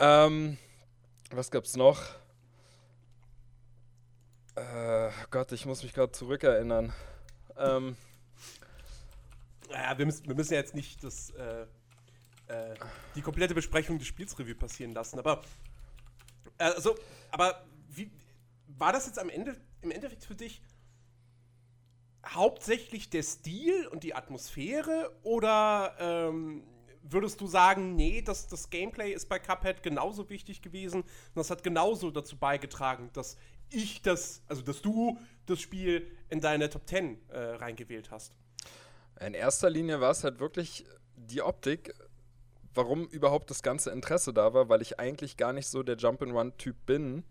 Ähm, 0.00 0.56
was 1.30 1.50
gab's 1.50 1.76
noch? 1.76 2.02
Äh, 4.54 5.10
Gott, 5.30 5.52
ich 5.52 5.66
muss 5.66 5.82
mich 5.82 5.92
gerade 5.92 6.10
zurückerinnern. 6.12 6.92
Ähm, 7.58 7.96
Naja, 9.68 9.98
wir 9.98 10.06
müssen, 10.06 10.26
wir 10.26 10.34
müssen 10.34 10.54
ja 10.54 10.58
jetzt 10.58 10.74
nicht 10.74 11.04
das, 11.04 11.30
äh, 11.30 11.66
äh, 12.48 12.74
die 13.14 13.20
komplette 13.20 13.54
Besprechung 13.54 13.98
des 13.98 14.08
Spiels 14.08 14.38
Revue 14.38 14.54
passieren 14.54 14.92
lassen, 14.92 15.18
aber 15.18 15.42
äh, 16.58 16.64
also, 16.64 16.96
aber 17.30 17.64
wie 17.90 18.10
war 18.66 18.92
das 18.92 19.06
jetzt 19.06 19.18
am 19.18 19.28
Ende 19.28 19.54
im 19.82 19.90
Endeffekt 19.90 20.24
für 20.24 20.34
dich 20.34 20.62
hauptsächlich 22.26 23.10
der 23.10 23.22
Stil 23.22 23.86
und 23.88 24.02
die 24.02 24.14
Atmosphäre 24.14 25.14
oder 25.22 25.94
ähm, 25.98 26.64
würdest 27.02 27.40
du 27.40 27.46
sagen, 27.46 27.96
nee, 27.96 28.22
das, 28.22 28.46
das 28.48 28.70
Gameplay 28.70 29.12
ist 29.12 29.28
bei 29.28 29.38
Cuphead 29.38 29.82
genauso 29.82 30.28
wichtig 30.28 30.62
gewesen 30.62 31.02
und 31.02 31.36
das 31.36 31.50
hat 31.50 31.62
genauso 31.62 32.10
dazu 32.10 32.36
beigetragen, 32.36 33.10
dass 33.12 33.36
ich 33.70 34.02
das, 34.02 34.42
also 34.48 34.62
dass 34.62 34.82
du 34.82 35.18
das 35.46 35.60
Spiel 35.60 36.10
in 36.28 36.40
deine 36.40 36.68
Top 36.68 36.86
10 36.86 37.18
äh, 37.28 37.38
reingewählt 37.38 38.10
hast? 38.10 38.32
In 39.20 39.34
erster 39.34 39.70
Linie 39.70 40.00
war 40.00 40.10
es 40.10 40.24
halt 40.24 40.40
wirklich 40.40 40.84
die 41.14 41.42
Optik, 41.42 41.94
warum 42.74 43.06
überhaupt 43.06 43.50
das 43.50 43.62
ganze 43.62 43.90
Interesse 43.90 44.32
da 44.32 44.54
war, 44.54 44.68
weil 44.68 44.82
ich 44.82 44.98
eigentlich 44.98 45.36
gar 45.36 45.52
nicht 45.52 45.68
so 45.68 45.82
der 45.82 45.96
Jump-and-Run-Typ 45.96 46.86
bin. 46.86 47.24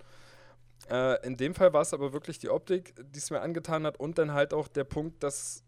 Äh, 0.90 1.26
in 1.26 1.38
dem 1.38 1.56
Fall 1.56 1.74
war 1.74 1.82
es 1.82 1.94
aber 1.94 2.14
wirklich 2.14 2.40
die 2.40 2.50
Optik, 2.50 2.94
die 2.98 3.20
es 3.20 3.32
mir 3.32 3.42
angetan 3.42 3.86
hat 3.86 4.00
und 4.00 4.18
dann 4.18 4.34
halt 4.34 4.54
auch 4.54 4.68
der 4.68 4.84
Punkt, 4.84 5.24
dass 5.24 5.64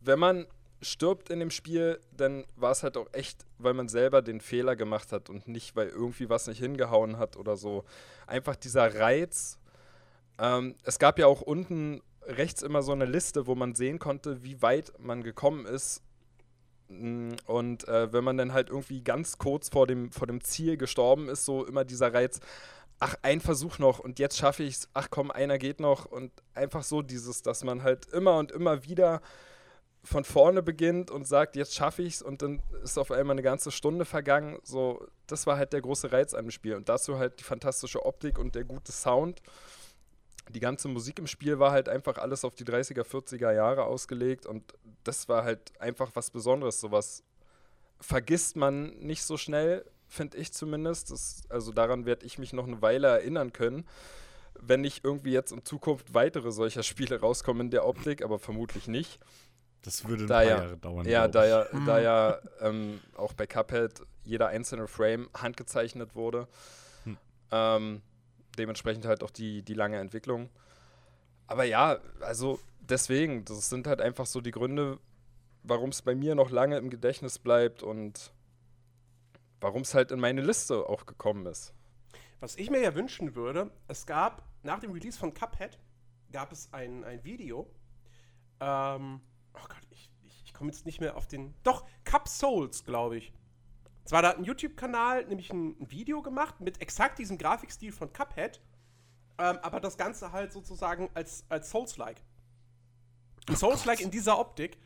wenn 0.00 0.18
man 0.18 0.46
stirbt 0.82 1.30
in 1.30 1.40
dem 1.40 1.50
Spiel, 1.50 2.00
dann 2.16 2.44
war 2.56 2.72
es 2.72 2.82
halt 2.82 2.96
auch 2.96 3.08
echt, 3.12 3.46
weil 3.58 3.74
man 3.74 3.88
selber 3.88 4.20
den 4.22 4.40
Fehler 4.40 4.76
gemacht 4.76 5.12
hat 5.12 5.30
und 5.30 5.48
nicht, 5.48 5.76
weil 5.76 5.88
irgendwie 5.88 6.28
was 6.28 6.46
nicht 6.46 6.58
hingehauen 6.58 7.18
hat 7.18 7.36
oder 7.36 7.56
so. 7.56 7.84
Einfach 8.26 8.56
dieser 8.56 8.98
Reiz. 8.98 9.58
Ähm, 10.38 10.74
es 10.84 10.98
gab 10.98 11.18
ja 11.18 11.26
auch 11.26 11.40
unten 11.40 12.02
rechts 12.24 12.62
immer 12.62 12.82
so 12.82 12.92
eine 12.92 13.04
Liste, 13.06 13.46
wo 13.46 13.54
man 13.54 13.74
sehen 13.74 13.98
konnte, 13.98 14.42
wie 14.42 14.60
weit 14.62 14.92
man 14.98 15.22
gekommen 15.22 15.66
ist. 15.66 16.02
Mm, 16.88 17.32
Und 17.46 17.86
äh, 17.88 18.12
wenn 18.12 18.24
man 18.24 18.36
dann 18.36 18.52
halt 18.52 18.68
irgendwie 18.68 19.02
ganz 19.02 19.38
kurz 19.38 19.68
vor 19.68 19.86
dem, 19.86 20.12
vor 20.12 20.26
dem 20.26 20.42
Ziel 20.42 20.76
gestorben 20.76 21.28
ist, 21.28 21.44
so 21.44 21.64
immer 21.64 21.84
dieser 21.84 22.12
Reiz, 22.12 22.40
ach, 22.98 23.16
ein 23.22 23.40
Versuch 23.40 23.78
noch 23.78 23.98
und 23.98 24.18
jetzt 24.18 24.36
schaffe 24.38 24.62
ich 24.62 24.74
es, 24.76 24.88
ach 24.94 25.08
komm, 25.10 25.30
einer 25.30 25.58
geht 25.58 25.80
noch 25.80 26.06
und 26.06 26.30
einfach 26.54 26.84
so 26.84 27.02
dieses, 27.02 27.42
dass 27.42 27.64
man 27.64 27.82
halt 27.82 28.06
immer 28.06 28.38
und 28.38 28.52
immer 28.52 28.84
wieder 28.84 29.20
von 30.04 30.24
vorne 30.24 30.62
beginnt 30.62 31.10
und 31.10 31.26
sagt, 31.26 31.54
jetzt 31.54 31.74
schaffe 31.74 32.02
ich 32.02 32.14
es 32.14 32.22
und 32.22 32.42
dann 32.42 32.60
ist 32.82 32.98
auf 32.98 33.12
einmal 33.12 33.34
eine 33.34 33.42
ganze 33.42 33.70
Stunde 33.70 34.04
vergangen. 34.04 34.58
So, 34.64 35.06
das 35.28 35.46
war 35.46 35.56
halt 35.56 35.72
der 35.72 35.80
große 35.80 36.10
Reiz 36.10 36.34
an 36.34 36.46
dem 36.46 36.50
Spiel. 36.50 36.74
Und 36.74 36.88
dazu 36.88 37.18
halt 37.18 37.38
die 37.38 37.44
fantastische 37.44 38.04
Optik 38.04 38.38
und 38.38 38.54
der 38.54 38.64
gute 38.64 38.90
Sound. 38.90 39.42
Die 40.48 40.60
ganze 40.60 40.88
Musik 40.88 41.20
im 41.20 41.28
Spiel 41.28 41.60
war 41.60 41.70
halt 41.70 41.88
einfach 41.88 42.18
alles 42.18 42.44
auf 42.44 42.56
die 42.56 42.64
30er, 42.64 43.04
40er 43.04 43.52
Jahre 43.52 43.84
ausgelegt 43.84 44.44
und 44.44 44.74
das 45.04 45.28
war 45.28 45.44
halt 45.44 45.80
einfach 45.80 46.10
was 46.14 46.32
Besonderes. 46.32 46.80
Sowas 46.80 47.22
vergisst 48.00 48.56
man 48.56 48.98
nicht 48.98 49.22
so 49.22 49.36
schnell, 49.36 49.84
finde 50.08 50.36
ich 50.36 50.52
zumindest. 50.52 51.12
Das, 51.12 51.42
also 51.48 51.70
daran 51.70 52.06
werde 52.06 52.26
ich 52.26 52.38
mich 52.38 52.52
noch 52.52 52.66
eine 52.66 52.82
Weile 52.82 53.06
erinnern 53.06 53.52
können 53.52 53.86
wenn 54.60 54.80
nicht 54.80 55.04
irgendwie 55.04 55.32
jetzt 55.32 55.52
in 55.52 55.64
Zukunft 55.64 56.14
weitere 56.14 56.52
solcher 56.52 56.82
Spiele 56.82 57.20
rauskommen 57.20 57.66
in 57.66 57.70
der 57.70 57.86
Optik, 57.86 58.22
aber 58.22 58.38
vermutlich 58.38 58.86
nicht. 58.86 59.18
Das 59.82 60.06
würde 60.06 60.24
ein 60.24 60.28
Da 60.28 60.34
paar 60.36 60.44
ja, 60.44 60.50
Jahre 60.50 60.76
dauern. 60.78 61.06
ja, 61.06 61.28
da 61.28 61.44
ja, 61.44 61.66
da 61.86 62.00
ja 62.00 62.38
ähm, 62.60 63.00
auch 63.16 63.32
bei 63.32 63.46
Cuphead 63.46 64.02
jeder 64.24 64.48
einzelne 64.48 64.86
Frame 64.86 65.28
handgezeichnet 65.34 66.14
wurde. 66.14 66.46
Hm. 67.04 67.18
Ähm, 67.50 68.02
dementsprechend 68.58 69.06
halt 69.06 69.22
auch 69.22 69.30
die, 69.30 69.62
die 69.62 69.74
lange 69.74 69.98
Entwicklung. 69.98 70.50
Aber 71.46 71.64
ja, 71.64 71.98
also 72.20 72.60
deswegen, 72.80 73.44
das 73.44 73.68
sind 73.68 73.86
halt 73.86 74.00
einfach 74.00 74.26
so 74.26 74.40
die 74.40 74.52
Gründe, 74.52 74.98
warum 75.62 75.90
es 75.90 76.02
bei 76.02 76.14
mir 76.14 76.34
noch 76.34 76.50
lange 76.50 76.76
im 76.76 76.90
Gedächtnis 76.90 77.38
bleibt 77.38 77.82
und 77.82 78.32
warum 79.60 79.82
es 79.82 79.94
halt 79.94 80.12
in 80.12 80.20
meine 80.20 80.40
Liste 80.42 80.86
auch 80.88 81.06
gekommen 81.06 81.46
ist. 81.46 81.74
Was 82.40 82.56
ich 82.56 82.70
mir 82.70 82.80
ja 82.80 82.94
wünschen 82.94 83.34
würde, 83.34 83.70
es 83.88 84.06
gab 84.06 84.42
nach 84.62 84.80
dem 84.80 84.92
Release 84.92 85.18
von 85.18 85.32
Cuphead 85.34 85.78
gab 86.32 86.52
es 86.52 86.72
ein, 86.72 87.04
ein 87.04 87.22
Video. 87.24 87.70
Ähm, 88.60 89.20
oh 89.54 89.66
Gott, 89.68 89.82
ich, 89.90 90.10
ich, 90.24 90.42
ich 90.46 90.51
komme 90.62 90.70
jetzt 90.70 90.86
nicht 90.86 91.00
mehr 91.00 91.16
auf 91.16 91.26
den. 91.26 91.54
Doch, 91.64 91.84
Cup 92.04 92.28
Souls, 92.28 92.84
glaube 92.84 93.16
ich. 93.16 93.32
Zwar 94.04 94.22
da 94.22 94.28
hat 94.28 94.38
ein 94.38 94.44
YouTube-Kanal 94.44 95.24
nämlich 95.26 95.52
ein, 95.52 95.70
ein 95.80 95.90
Video 95.90 96.22
gemacht 96.22 96.60
mit 96.60 96.80
exakt 96.80 97.18
diesem 97.18 97.36
Grafikstil 97.36 97.90
von 97.90 98.12
Cuphead, 98.12 98.60
ähm, 99.38 99.58
aber 99.62 99.80
das 99.80 99.96
Ganze 99.98 100.30
halt 100.30 100.52
sozusagen 100.52 101.10
als, 101.14 101.44
als 101.48 101.68
Souls-like. 101.70 102.22
Ein 103.48 103.56
Souls-like 103.56 104.00
in 104.00 104.12
dieser 104.12 104.38
Optik. 104.38 104.78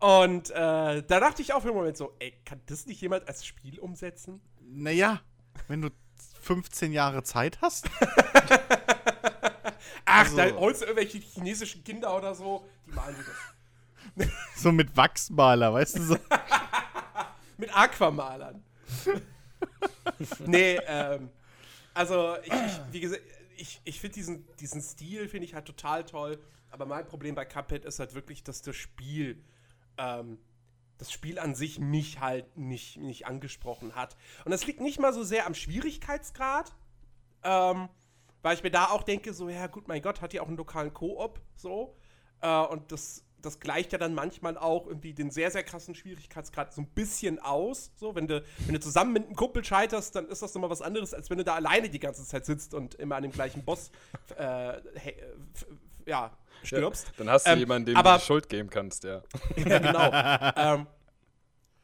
Und 0.00 0.48
äh, 0.50 0.54
da 0.54 1.02
dachte 1.02 1.42
ich 1.42 1.52
auch 1.52 1.60
für 1.60 1.68
einen 1.68 1.76
Moment 1.76 1.98
so, 1.98 2.14
ey, 2.20 2.32
kann 2.46 2.62
das 2.66 2.86
nicht 2.86 3.02
jemand 3.02 3.28
als 3.28 3.44
Spiel 3.44 3.78
umsetzen? 3.80 4.40
Naja, 4.62 5.20
wenn 5.66 5.82
du 5.82 5.90
15 6.40 6.92
Jahre 6.92 7.22
Zeit 7.22 7.60
hast. 7.60 7.90
Ach, 10.06 10.20
Also- 10.24 10.36
da 10.38 10.50
holst 10.56 10.80
du 10.80 10.86
irgendwelche 10.86 11.18
chinesischen 11.18 11.84
Kinder 11.84 12.16
oder 12.16 12.34
so, 12.34 12.66
die 12.86 12.92
malen 12.92 13.16
das. 13.18 13.57
So 14.56 14.72
mit 14.72 14.96
Wachsmaler, 14.96 15.72
weißt 15.72 15.98
du 15.98 16.02
so. 16.02 16.16
Mit 17.58 17.76
Aquamalern. 17.76 18.62
nee, 20.46 20.78
ähm, 20.86 21.30
also 21.92 22.36
ich, 22.44 22.52
ich 22.52 22.80
wie 22.92 23.00
gesagt, 23.00 23.22
ich, 23.56 23.80
ich 23.84 24.00
finde 24.00 24.14
diesen, 24.14 24.56
diesen 24.56 24.80
Stil, 24.80 25.28
finde 25.28 25.44
ich 25.44 25.54
halt 25.54 25.66
total 25.66 26.04
toll. 26.04 26.38
Aber 26.70 26.86
mein 26.86 27.06
Problem 27.06 27.34
bei 27.34 27.44
Cuphead 27.44 27.84
ist 27.84 27.98
halt 27.98 28.14
wirklich, 28.14 28.44
dass 28.44 28.62
das 28.62 28.76
Spiel, 28.76 29.42
ähm, 29.96 30.38
das 30.98 31.12
Spiel 31.12 31.38
an 31.38 31.54
sich 31.54 31.78
mich 31.78 32.20
halt 32.20 32.56
nicht, 32.56 32.98
nicht 32.98 33.26
angesprochen 33.26 33.94
hat. 33.94 34.16
Und 34.44 34.50
das 34.50 34.66
liegt 34.66 34.80
nicht 34.80 35.00
mal 35.00 35.12
so 35.12 35.22
sehr 35.24 35.46
am 35.46 35.54
Schwierigkeitsgrad, 35.54 36.74
ähm, 37.42 37.88
weil 38.42 38.54
ich 38.54 38.62
mir 38.62 38.70
da 38.70 38.86
auch 38.86 39.02
denke, 39.02 39.32
so, 39.32 39.48
ja 39.48 39.66
gut, 39.66 39.88
mein 39.88 40.02
Gott, 40.02 40.20
hat 40.20 40.32
ja 40.32 40.42
auch 40.42 40.48
einen 40.48 40.56
lokalen 40.56 40.92
Koop, 40.92 41.40
so. 41.56 41.96
Äh, 42.40 42.60
und 42.66 42.92
das, 42.92 43.24
das 43.42 43.60
gleicht 43.60 43.92
ja 43.92 43.98
dann 43.98 44.14
manchmal 44.14 44.56
auch 44.58 44.86
irgendwie 44.86 45.12
den 45.14 45.30
sehr, 45.30 45.50
sehr 45.50 45.62
krassen 45.62 45.94
Schwierigkeitsgrad 45.94 46.72
so 46.72 46.80
ein 46.82 46.86
bisschen 46.88 47.38
aus. 47.38 47.92
So, 47.96 48.14
wenn 48.14 48.26
du, 48.26 48.42
wenn 48.66 48.74
du 48.74 48.80
zusammen 48.80 49.12
mit 49.12 49.26
einem 49.26 49.36
Kumpel 49.36 49.64
scheiterst, 49.64 50.14
dann 50.16 50.26
ist 50.28 50.42
das 50.42 50.54
nochmal 50.54 50.70
was 50.70 50.82
anderes, 50.82 51.14
als 51.14 51.30
wenn 51.30 51.38
du 51.38 51.44
da 51.44 51.54
alleine 51.54 51.88
die 51.88 52.00
ganze 52.00 52.24
Zeit 52.24 52.46
sitzt 52.46 52.74
und 52.74 52.94
immer 52.96 53.16
an 53.16 53.22
dem 53.22 53.32
gleichen 53.32 53.64
Boss 53.64 53.90
äh, 54.36 54.74
ja, 56.06 56.36
stirbst. 56.62 57.12
Dann 57.16 57.28
hast 57.30 57.46
du 57.46 57.50
Ähm, 57.52 57.58
jemanden, 57.60 57.86
dem 57.86 57.96
aber- 57.96 58.14
du 58.14 58.18
die 58.18 58.24
Schuld 58.24 58.48
geben 58.48 58.70
kannst, 58.70 59.04
ja. 59.04 59.22
Ja, 59.56 59.78
genau. 59.78 60.10
ähm, 60.80 60.86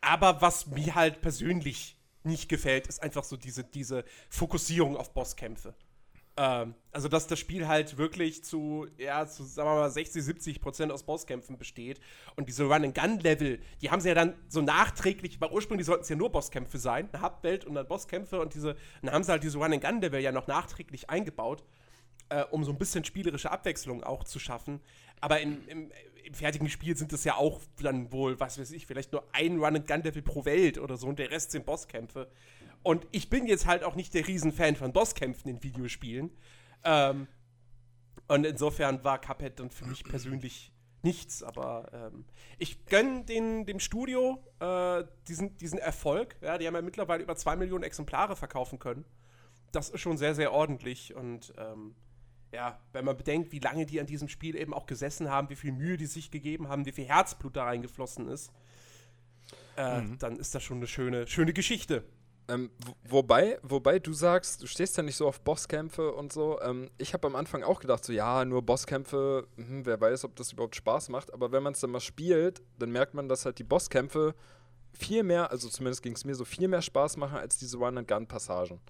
aber 0.00 0.40
was 0.42 0.66
mir 0.66 0.94
halt 0.94 1.20
persönlich 1.22 1.96
nicht 2.24 2.48
gefällt, 2.48 2.86
ist 2.88 3.02
einfach 3.02 3.24
so 3.24 3.36
diese, 3.36 3.64
diese 3.64 4.04
Fokussierung 4.30 4.96
auf 4.96 5.12
Bosskämpfe. 5.12 5.74
Ähm, 6.36 6.74
also, 6.90 7.08
dass 7.08 7.26
das 7.26 7.38
Spiel 7.38 7.68
halt 7.68 7.96
wirklich 7.96 8.42
zu, 8.44 8.86
ja, 8.98 9.26
zu, 9.26 9.44
sagen 9.44 9.68
wir 9.68 9.74
mal, 9.74 9.90
60, 9.90 10.22
70 10.22 10.60
Prozent 10.60 10.92
aus 10.92 11.04
Bosskämpfen 11.04 11.58
besteht. 11.58 12.00
Und 12.36 12.48
diese 12.48 12.64
Run-and-Gun-Level, 12.64 13.60
die 13.80 13.90
haben 13.90 14.00
sie 14.00 14.08
ja 14.08 14.14
dann 14.14 14.34
so 14.48 14.60
nachträglich, 14.60 15.40
weil 15.40 15.50
ursprünglich 15.50 15.86
sollten 15.86 16.02
es 16.02 16.08
ja 16.08 16.16
nur 16.16 16.30
Bosskämpfe 16.30 16.78
sein, 16.78 17.08
eine 17.12 17.22
Hauptwelt 17.22 17.64
und 17.64 17.74
dann 17.74 17.86
Bosskämpfe 17.86 18.40
und 18.40 18.54
diese, 18.54 18.76
dann 19.02 19.12
haben 19.12 19.22
sie 19.22 19.30
halt 19.30 19.44
diese 19.44 19.58
Run-and-Gun-Level 19.58 20.20
ja 20.20 20.32
noch 20.32 20.46
nachträglich 20.46 21.08
eingebaut 21.08 21.64
äh, 22.28 22.44
um 22.50 22.64
so 22.64 22.72
ein 22.72 22.78
bisschen 22.78 23.04
spielerische 23.04 23.50
Abwechslung 23.50 24.02
auch 24.02 24.24
zu 24.24 24.38
schaffen. 24.38 24.80
Aber 25.20 25.40
in, 25.40 25.66
im, 25.68 25.92
im 26.24 26.34
fertigen 26.34 26.68
Spiel 26.68 26.96
sind 26.96 27.12
es 27.12 27.24
ja 27.24 27.36
auch 27.36 27.60
dann 27.80 28.12
wohl, 28.12 28.38
was 28.40 28.58
weiß 28.58 28.70
ich, 28.72 28.86
vielleicht 28.86 29.12
nur 29.12 29.24
ein 29.32 29.58
Run-and-Gun-Level 29.58 30.22
pro 30.22 30.44
Welt 30.44 30.78
oder 30.78 30.96
so 30.96 31.06
und 31.06 31.18
der 31.18 31.30
Rest 31.30 31.52
sind 31.52 31.66
Bosskämpfe. 31.66 32.28
Und 32.84 33.06
ich 33.12 33.30
bin 33.30 33.46
jetzt 33.46 33.66
halt 33.66 33.82
auch 33.82 33.96
nicht 33.96 34.12
der 34.12 34.28
Riesenfan 34.28 34.76
von 34.76 34.92
Bosskämpfen 34.92 35.50
in 35.50 35.62
Videospielen. 35.62 36.30
Ähm, 36.84 37.26
und 38.28 38.44
insofern 38.44 39.02
war 39.02 39.18
Cuphead 39.20 39.58
dann 39.58 39.70
für 39.70 39.86
mich 39.86 40.04
persönlich 40.04 40.70
nichts, 41.02 41.42
aber 41.42 41.90
ähm, 41.92 42.24
ich 42.58 42.84
gönne 42.86 43.24
den, 43.24 43.64
dem 43.66 43.80
Studio 43.80 44.42
äh, 44.60 45.04
diesen, 45.28 45.56
diesen 45.56 45.78
Erfolg. 45.78 46.36
Ja, 46.42 46.58
die 46.58 46.66
haben 46.66 46.74
ja 46.74 46.82
mittlerweile 46.82 47.22
über 47.22 47.36
zwei 47.36 47.56
Millionen 47.56 47.84
Exemplare 47.84 48.36
verkaufen 48.36 48.78
können. 48.78 49.04
Das 49.72 49.88
ist 49.88 50.00
schon 50.00 50.18
sehr, 50.18 50.34
sehr 50.34 50.52
ordentlich 50.52 51.14
und 51.14 51.52
ähm, 51.58 51.94
ja, 52.52 52.78
wenn 52.92 53.04
man 53.04 53.16
bedenkt, 53.16 53.50
wie 53.50 53.58
lange 53.58 53.86
die 53.86 53.98
an 53.98 54.06
diesem 54.06 54.28
Spiel 54.28 54.56
eben 54.56 54.72
auch 54.72 54.86
gesessen 54.86 55.30
haben, 55.30 55.48
wie 55.50 55.56
viel 55.56 55.72
Mühe 55.72 55.96
die 55.96 56.06
sich 56.06 56.30
gegeben 56.30 56.68
haben, 56.68 56.86
wie 56.86 56.92
viel 56.92 57.06
Herzblut 57.06 57.56
da 57.56 57.64
reingeflossen 57.64 58.28
ist, 58.28 58.52
äh, 59.76 60.02
dann 60.18 60.36
ist 60.36 60.54
das 60.54 60.62
schon 60.62 60.76
eine 60.76 60.86
schöne, 60.86 61.26
schöne 61.26 61.52
Geschichte. 61.52 62.04
Ähm, 62.46 62.70
wobei, 63.08 63.58
wobei 63.62 63.98
du 63.98 64.12
sagst, 64.12 64.62
du 64.62 64.66
stehst 64.66 64.96
ja 64.96 65.02
nicht 65.02 65.16
so 65.16 65.26
auf 65.26 65.40
Bosskämpfe 65.40 66.12
und 66.12 66.32
so. 66.32 66.60
Ähm, 66.60 66.90
ich 66.98 67.14
habe 67.14 67.26
am 67.26 67.36
Anfang 67.36 67.62
auch 67.62 67.80
gedacht, 67.80 68.04
so 68.04 68.12
ja, 68.12 68.44
nur 68.44 68.62
Bosskämpfe, 68.62 69.46
hm, 69.56 69.86
wer 69.86 70.00
weiß, 70.00 70.24
ob 70.24 70.36
das 70.36 70.52
überhaupt 70.52 70.76
Spaß 70.76 71.08
macht. 71.08 71.32
Aber 71.32 71.52
wenn 71.52 71.62
man 71.62 71.72
es 71.72 71.80
dann 71.80 71.90
mal 71.90 72.00
spielt, 72.00 72.62
dann 72.78 72.90
merkt 72.92 73.14
man, 73.14 73.28
dass 73.28 73.46
halt 73.46 73.58
die 73.58 73.64
Bosskämpfe 73.64 74.34
viel 74.92 75.22
mehr, 75.22 75.50
also 75.50 75.68
zumindest 75.68 76.02
ging 76.02 76.12
es 76.12 76.24
mir 76.24 76.34
so, 76.34 76.44
viel 76.44 76.68
mehr 76.68 76.82
Spaß 76.82 77.16
machen 77.16 77.38
als 77.38 77.56
diese 77.56 77.78
Run-and-Gun-Passagen. 77.78 78.80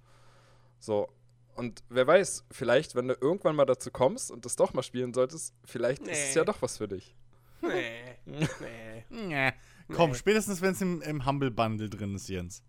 So. 0.80 1.08
Und 1.54 1.84
wer 1.88 2.06
weiß, 2.06 2.46
vielleicht, 2.50 2.96
wenn 2.96 3.06
du 3.06 3.16
irgendwann 3.20 3.54
mal 3.54 3.64
dazu 3.64 3.92
kommst 3.92 4.32
und 4.32 4.44
das 4.44 4.56
doch 4.56 4.74
mal 4.74 4.82
spielen 4.82 5.14
solltest, 5.14 5.54
vielleicht 5.64 6.02
nee. 6.02 6.10
ist 6.10 6.30
es 6.30 6.34
ja 6.34 6.44
doch 6.44 6.60
was 6.60 6.78
für 6.78 6.88
dich. 6.88 7.14
Nee. 7.62 8.18
nee. 8.26 9.04
nee. 9.08 9.52
Komm, 9.94 10.14
spätestens 10.14 10.60
wenn 10.60 10.72
es 10.72 10.80
im, 10.80 11.00
im 11.02 11.24
Humble 11.24 11.52
Bundle 11.52 11.88
drin 11.88 12.16
ist, 12.16 12.28
Jens. 12.28 12.62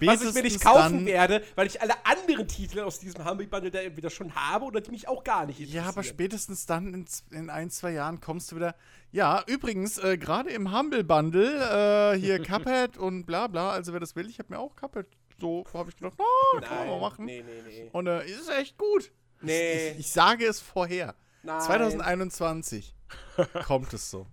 Was 0.00 0.22
ich 0.22 0.34
mir 0.34 0.42
nicht 0.42 0.60
kaufen 0.60 1.06
werde, 1.06 1.42
weil 1.54 1.66
ich 1.66 1.80
alle 1.80 1.94
anderen 2.04 2.48
Titel 2.48 2.80
aus 2.80 2.98
diesem 2.98 3.24
Humble 3.24 3.46
Bundle 3.46 3.70
da 3.70 3.80
entweder 3.80 4.10
schon 4.10 4.34
habe 4.34 4.64
oder 4.64 4.80
die 4.80 4.90
mich 4.90 5.08
auch 5.08 5.24
gar 5.24 5.46
nicht 5.46 5.60
interessieren. 5.60 5.84
Ja, 5.84 5.88
aber 5.88 6.02
spätestens 6.02 6.66
dann 6.66 6.94
in, 6.94 7.04
in 7.30 7.50
ein, 7.50 7.70
zwei 7.70 7.92
Jahren 7.92 8.20
kommst 8.20 8.52
du 8.52 8.56
wieder. 8.56 8.74
Ja, 9.12 9.42
übrigens, 9.46 9.98
äh, 9.98 10.18
gerade 10.18 10.50
im 10.50 10.76
Humble 10.76 11.04
Bundle, 11.04 12.14
äh, 12.14 12.18
hier 12.18 12.42
Cuphead 12.42 12.96
und 12.96 13.26
bla 13.26 13.46
bla, 13.46 13.70
also 13.70 13.92
wer 13.92 14.00
das 14.00 14.16
will, 14.16 14.28
ich 14.28 14.38
habe 14.38 14.52
mir 14.52 14.58
auch 14.58 14.76
Cuphead 14.76 15.06
so, 15.40 15.64
habe 15.72 15.88
ich 15.88 15.96
gedacht, 15.96 16.14
oh, 16.18 16.60
kann 16.60 16.78
man 16.78 16.88
mal 16.88 17.00
machen. 17.00 17.24
Nee, 17.24 17.42
nee, 17.42 17.62
nee. 17.66 17.90
Und 17.92 18.06
äh, 18.06 18.24
ist 18.26 18.50
echt 18.50 18.76
gut. 18.76 19.10
Nee. 19.40 19.92
Ich, 19.92 20.00
ich, 20.00 20.12
sage 20.12 20.44
es 20.44 20.60
vorher. 20.60 21.14
Nein. 21.42 21.60
2021 21.62 22.94
kommt 23.66 23.92
es 23.94 24.10
so. 24.10 24.26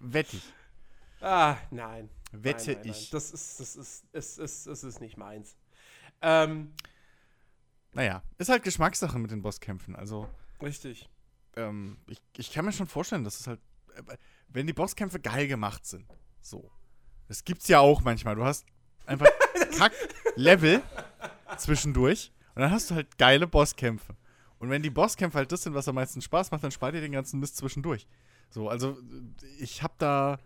Wette 0.00 0.36
ich. 0.36 0.52
Ah, 1.20 1.56
nein. 1.70 2.08
Wette 2.32 2.72
nein, 2.72 2.76
nein, 2.82 2.90
ich. 2.90 3.10
Das 3.10 3.30
ist, 3.30 3.60
das 3.60 3.76
ist, 3.76 4.04
es 4.12 4.38
ist, 4.38 4.66
es 4.66 4.84
ist 4.84 5.00
nicht 5.00 5.16
meins. 5.16 5.56
Ähm, 6.22 6.72
naja, 7.92 8.22
ist 8.38 8.48
halt 8.48 8.62
Geschmackssache 8.62 9.18
mit 9.18 9.30
den 9.30 9.42
Bosskämpfen. 9.42 9.96
Also. 9.96 10.28
Richtig. 10.60 11.08
Ähm, 11.56 11.98
ich, 12.06 12.20
ich 12.36 12.52
kann 12.52 12.64
mir 12.64 12.72
schon 12.72 12.86
vorstellen, 12.86 13.24
dass 13.24 13.40
es 13.40 13.46
halt. 13.46 13.60
Äh, 13.94 14.16
wenn 14.48 14.66
die 14.66 14.72
Bosskämpfe 14.72 15.20
geil 15.20 15.48
gemacht 15.48 15.86
sind. 15.86 16.06
So. 16.40 16.70
Das 17.28 17.44
gibt's 17.44 17.68
ja 17.68 17.80
auch 17.80 18.02
manchmal. 18.02 18.36
Du 18.36 18.44
hast 18.44 18.64
einfach 19.06 19.28
Kack-Level 19.78 20.82
zwischendurch 21.58 22.32
und 22.54 22.62
dann 22.62 22.70
hast 22.70 22.90
du 22.90 22.94
halt 22.94 23.18
geile 23.18 23.46
Bosskämpfe. 23.46 24.14
Und 24.58 24.70
wenn 24.70 24.82
die 24.82 24.90
Bosskämpfe 24.90 25.38
halt 25.38 25.52
das 25.52 25.62
sind, 25.62 25.74
was 25.74 25.88
am 25.88 25.96
meisten 25.96 26.22
Spaß 26.22 26.50
macht, 26.50 26.64
dann 26.64 26.70
spart 26.70 26.94
ihr 26.94 27.00
den 27.00 27.12
ganzen 27.12 27.40
Mist 27.40 27.56
zwischendurch. 27.56 28.06
So, 28.50 28.68
also 28.68 28.96
ich 29.58 29.82
habe 29.82 29.94
da 29.98 30.38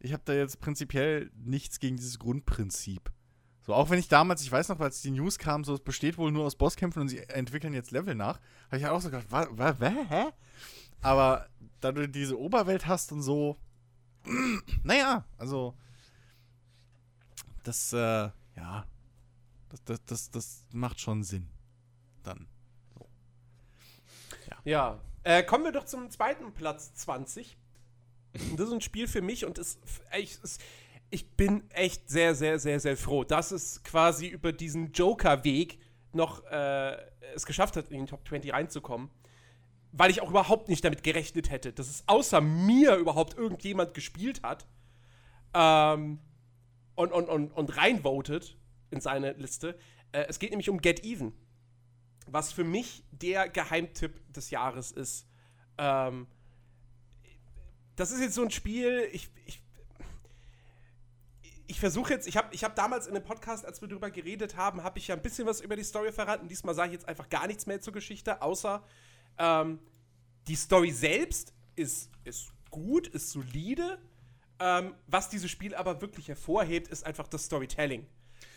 ich 0.00 0.12
habe 0.12 0.22
da 0.24 0.32
jetzt 0.32 0.60
prinzipiell 0.60 1.30
nichts 1.34 1.80
gegen 1.80 1.96
dieses 1.96 2.18
Grundprinzip. 2.18 3.10
So, 3.62 3.74
auch 3.74 3.90
wenn 3.90 3.98
ich 3.98 4.08
damals, 4.08 4.42
ich 4.42 4.50
weiß 4.50 4.68
noch, 4.70 4.80
als 4.80 5.02
die 5.02 5.10
News 5.10 5.38
kam, 5.38 5.62
so, 5.62 5.74
es 5.74 5.80
besteht 5.80 6.16
wohl 6.16 6.32
nur 6.32 6.46
aus 6.46 6.56
Bosskämpfen 6.56 7.02
und 7.02 7.08
sie 7.08 7.18
entwickeln 7.28 7.74
jetzt 7.74 7.90
Level 7.90 8.14
nach, 8.14 8.40
habe 8.68 8.78
ich 8.78 8.84
halt 8.84 8.94
auch 8.94 9.00
so 9.00 9.10
gedacht, 9.10 9.26
was, 9.30 9.48
was, 9.50 9.78
hä? 9.80 10.30
Aber 11.02 11.48
da 11.80 11.92
du 11.92 12.08
diese 12.08 12.38
Oberwelt 12.38 12.86
hast 12.86 13.12
und 13.12 13.22
so, 13.22 13.58
naja, 14.82 15.24
also, 15.36 15.74
das, 17.62 17.92
äh, 17.92 18.30
ja, 18.56 18.86
das, 19.68 19.84
das, 19.84 20.04
das, 20.04 20.30
das 20.30 20.64
macht 20.72 21.00
schon 21.00 21.22
Sinn. 21.22 21.48
Dann. 22.22 22.48
So. 22.94 23.06
Ja. 24.48 24.56
ja. 24.64 25.00
Äh, 25.24 25.42
kommen 25.42 25.64
wir 25.64 25.72
doch 25.72 25.84
zum 25.84 26.10
zweiten 26.10 26.52
Platz 26.52 26.94
20. 26.94 27.58
Das 28.56 28.68
ist 28.68 28.72
ein 28.72 28.80
Spiel 28.80 29.08
für 29.08 29.22
mich 29.22 29.44
und 29.44 29.58
ist, 29.58 29.78
ich, 30.18 30.38
ich 31.10 31.30
bin 31.30 31.68
echt 31.70 32.08
sehr, 32.08 32.34
sehr, 32.34 32.58
sehr, 32.58 32.80
sehr 32.80 32.96
froh, 32.96 33.24
dass 33.24 33.50
es 33.50 33.82
quasi 33.82 34.26
über 34.26 34.52
diesen 34.52 34.92
Joker-Weg 34.92 35.78
noch 36.12 36.44
äh, 36.44 36.96
es 37.34 37.46
geschafft 37.46 37.76
hat, 37.76 37.90
in 37.90 37.98
den 37.98 38.06
Top 38.06 38.26
20 38.28 38.52
reinzukommen. 38.52 39.10
Weil 39.92 40.10
ich 40.10 40.20
auch 40.20 40.30
überhaupt 40.30 40.68
nicht 40.68 40.84
damit 40.84 41.02
gerechnet 41.02 41.50
hätte, 41.50 41.72
dass 41.72 41.88
es 41.88 42.04
außer 42.06 42.40
mir 42.40 42.96
überhaupt 42.96 43.38
irgendjemand 43.38 43.94
gespielt 43.94 44.42
hat 44.42 44.66
ähm, 45.54 46.18
und, 46.94 47.12
und, 47.12 47.28
und, 47.28 47.52
und 47.52 47.76
reinvotet 47.76 48.58
in 48.90 49.00
seine 49.00 49.32
Liste. 49.32 49.78
Äh, 50.12 50.26
es 50.28 50.38
geht 50.38 50.50
nämlich 50.50 50.68
um 50.68 50.80
Get 50.80 51.04
Even, 51.04 51.32
was 52.26 52.52
für 52.52 52.64
mich 52.64 53.02
der 53.10 53.48
Geheimtipp 53.48 54.32
des 54.32 54.50
Jahres 54.50 54.92
ist. 54.92 55.26
Ähm, 55.78 56.26
das 57.98 58.12
ist 58.12 58.20
jetzt 58.20 58.34
so 58.34 58.42
ein 58.42 58.50
Spiel, 58.52 59.08
ich, 59.12 59.28
ich, 59.44 59.60
ich 61.66 61.80
versuche 61.80 62.12
jetzt, 62.12 62.28
ich 62.28 62.36
habe 62.36 62.54
ich 62.54 62.62
hab 62.62 62.76
damals 62.76 63.08
in 63.08 63.14
dem 63.14 63.24
Podcast, 63.24 63.66
als 63.66 63.80
wir 63.80 63.88
darüber 63.88 64.10
geredet 64.12 64.56
haben, 64.56 64.84
habe 64.84 65.00
ich 65.00 65.08
ja 65.08 65.16
ein 65.16 65.22
bisschen 65.22 65.46
was 65.46 65.60
über 65.60 65.74
die 65.74 65.82
Story 65.82 66.12
verraten. 66.12 66.46
Diesmal 66.46 66.76
sage 66.76 66.90
ich 66.90 66.92
jetzt 66.94 67.08
einfach 67.08 67.28
gar 67.28 67.48
nichts 67.48 67.66
mehr 67.66 67.80
zur 67.80 67.92
Geschichte, 67.92 68.40
außer 68.40 68.84
ähm, 69.38 69.80
die 70.46 70.54
Story 70.54 70.92
selbst 70.92 71.52
ist, 71.74 72.10
ist 72.22 72.52
gut, 72.70 73.08
ist 73.08 73.32
solide. 73.32 73.98
Ähm, 74.60 74.94
was 75.08 75.28
dieses 75.28 75.50
Spiel 75.50 75.74
aber 75.74 76.00
wirklich 76.00 76.28
hervorhebt, 76.28 76.88
ist 76.88 77.04
einfach 77.04 77.26
das 77.26 77.46
Storytelling. 77.46 78.06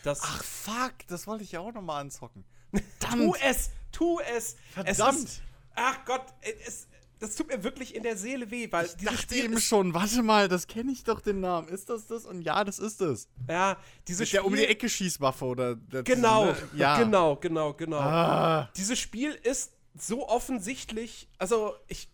Das 0.04 0.22
Ach 0.22 0.44
fuck, 0.44 0.94
das 1.08 1.26
wollte 1.26 1.44
ich 1.44 1.54
ja 1.54 1.62
auch 1.62 1.74
nochmal 1.74 2.02
anzocken. 2.02 2.46
tu 3.00 3.34
es, 3.44 3.72
tu 3.92 4.20
es. 4.20 4.56
Verdammt. 4.72 5.18
Es 5.18 5.24
ist, 5.24 5.42
ach 5.74 6.06
Gott, 6.06 6.26
es, 6.42 6.88
das 7.22 7.36
tut 7.36 7.48
mir 7.48 7.64
wirklich 7.64 7.96
in 7.96 8.04
der 8.04 8.18
Seele 8.18 8.50
weh, 8.52 8.68
weil 8.72 8.88
ich 8.88 8.96
dachte 9.06 9.18
Spiel 9.18 9.46
eben 9.46 9.62
schon, 9.62 9.94
warte 9.94 10.24
mal, 10.24 10.48
das 10.48 10.68
kenne 10.68 10.92
ich 10.92 11.04
doch 11.04 11.22
den 11.22 11.40
Namen. 11.40 11.68
Ist 11.70 11.90
das 11.90 12.08
das? 12.08 12.26
Und 12.26 12.42
ja, 12.42 12.64
das 12.64 12.80
ist 12.80 13.00
es. 13.00 13.30
Ja, 13.48 13.78
dieses 14.08 14.28
Spiel. 14.28 14.40
Der 14.40 14.46
um 14.48 14.56
die 14.56 14.66
Ecke 14.66 14.90
Schießwaffe 14.90 15.46
oder 15.46 15.76
Genau, 16.04 16.46
ne? 16.46 16.58
ja. 16.76 16.98
genau, 17.04 17.36
genau, 17.36 17.74
genau. 17.74 18.00
Ah. 18.00 18.70
Dieses 18.76 19.00
Spiel 19.00 19.32
ist 19.44 19.72
so 19.94 20.28
offensichtlich, 20.28 21.30
also 21.38 21.76
ich 21.88 22.10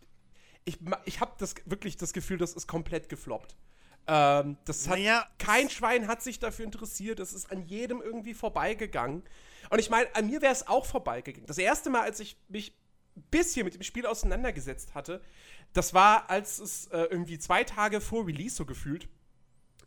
ich, 0.65 0.79
ich 1.05 1.21
habe 1.21 1.31
das 1.37 1.55
wirklich 1.65 1.95
das 1.95 2.11
Gefühl, 2.11 2.37
das 2.37 2.51
ist 2.51 2.67
komplett 2.67 3.07
gefloppt. 3.07 3.55
Ähm, 4.05 4.57
das 4.65 4.89
hat 4.89 4.97
naja. 4.97 5.25
kein 5.37 5.69
Schwein 5.69 6.07
hat 6.07 6.21
sich 6.21 6.39
dafür 6.39 6.65
interessiert. 6.65 7.21
Es 7.21 7.31
ist 7.31 7.49
an 7.51 7.65
jedem 7.65 8.01
irgendwie 8.01 8.33
vorbeigegangen. 8.33 9.23
Und 9.69 9.79
ich 9.79 9.89
meine, 9.89 10.13
an 10.15 10.27
mir 10.27 10.41
wäre 10.41 10.51
es 10.51 10.67
auch 10.67 10.85
vorbeigegangen. 10.85 11.47
Das 11.47 11.57
erste 11.57 11.89
Mal, 11.89 12.01
als 12.01 12.19
ich 12.19 12.37
mich 12.49 12.73
bisschen 13.21 13.65
mit 13.65 13.75
dem 13.75 13.83
Spiel 13.83 14.05
auseinandergesetzt 14.05 14.95
hatte, 14.95 15.21
das 15.73 15.93
war, 15.93 16.29
als 16.29 16.59
es 16.59 16.87
äh, 16.87 17.03
irgendwie 17.03 17.39
zwei 17.39 17.63
Tage 17.63 18.01
vor 18.01 18.25
Release 18.25 18.55
so 18.55 18.65
gefühlt 18.65 19.07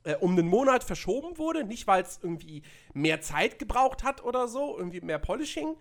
äh, 0.04 0.14
um 0.16 0.32
einen 0.32 0.48
Monat 0.48 0.84
verschoben 0.84 1.38
wurde. 1.38 1.64
Nicht, 1.64 1.86
weil 1.86 2.02
es 2.02 2.20
irgendwie 2.22 2.62
mehr 2.94 3.20
Zeit 3.20 3.58
gebraucht 3.58 4.02
hat 4.02 4.22
oder 4.24 4.48
so, 4.48 4.76
irgendwie 4.78 5.00
mehr 5.00 5.18
Polishing, 5.18 5.76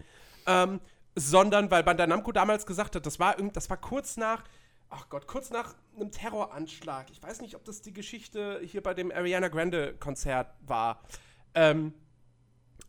ähm, 0.45 0.79
sondern 1.15 1.69
weil 1.71 1.83
Bandai 1.83 2.07
Namco 2.07 2.31
damals 2.31 2.65
gesagt 2.65 2.95
hat, 2.95 3.05
das 3.05 3.19
war, 3.19 3.35
das 3.35 3.69
war 3.69 3.77
kurz 3.77 4.17
nach, 4.17 4.43
ach 4.89 5.09
Gott, 5.09 5.27
kurz 5.27 5.49
nach 5.49 5.75
einem 5.95 6.11
Terroranschlag. 6.11 7.09
Ich 7.11 7.21
weiß 7.21 7.41
nicht, 7.41 7.55
ob 7.55 7.65
das 7.65 7.81
die 7.81 7.93
Geschichte 7.93 8.61
hier 8.63 8.81
bei 8.81 8.93
dem 8.93 9.11
Ariana 9.11 9.47
Grande 9.47 9.95
Konzert 9.99 10.53
war. 10.61 11.01
Ähm, 11.55 11.93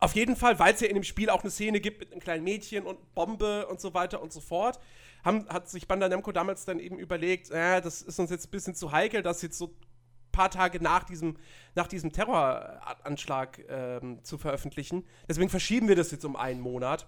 auf 0.00 0.14
jeden 0.14 0.34
Fall, 0.34 0.58
weil 0.58 0.74
es 0.74 0.80
ja 0.80 0.88
in 0.88 0.94
dem 0.94 1.04
Spiel 1.04 1.30
auch 1.30 1.42
eine 1.42 1.50
Szene 1.50 1.80
gibt 1.80 2.00
mit 2.00 2.12
einem 2.12 2.20
kleinen 2.20 2.42
Mädchen 2.42 2.86
und 2.86 3.14
Bombe 3.14 3.66
und 3.68 3.80
so 3.80 3.92
weiter 3.94 4.22
und 4.22 4.32
so 4.32 4.40
fort, 4.40 4.80
haben, 5.24 5.46
hat 5.48 5.68
sich 5.68 5.86
Bandai 5.86 6.08
Namco 6.08 6.32
damals 6.32 6.64
dann 6.64 6.78
eben 6.78 6.98
überlegt, 6.98 7.50
äh, 7.50 7.80
das 7.82 8.00
ist 8.00 8.18
uns 8.18 8.30
jetzt 8.30 8.46
ein 8.46 8.50
bisschen 8.50 8.74
zu 8.74 8.92
heikel, 8.92 9.22
das 9.22 9.42
jetzt 9.42 9.58
so 9.58 9.66
ein 9.66 10.32
paar 10.32 10.50
Tage 10.50 10.82
nach 10.82 11.04
diesem, 11.04 11.36
nach 11.74 11.86
diesem 11.86 12.12
Terroranschlag 12.12 13.62
ähm, 13.68 14.24
zu 14.24 14.38
veröffentlichen. 14.38 15.04
Deswegen 15.28 15.50
verschieben 15.50 15.88
wir 15.88 15.96
das 15.96 16.10
jetzt 16.10 16.24
um 16.24 16.36
einen 16.36 16.60
Monat. 16.60 17.06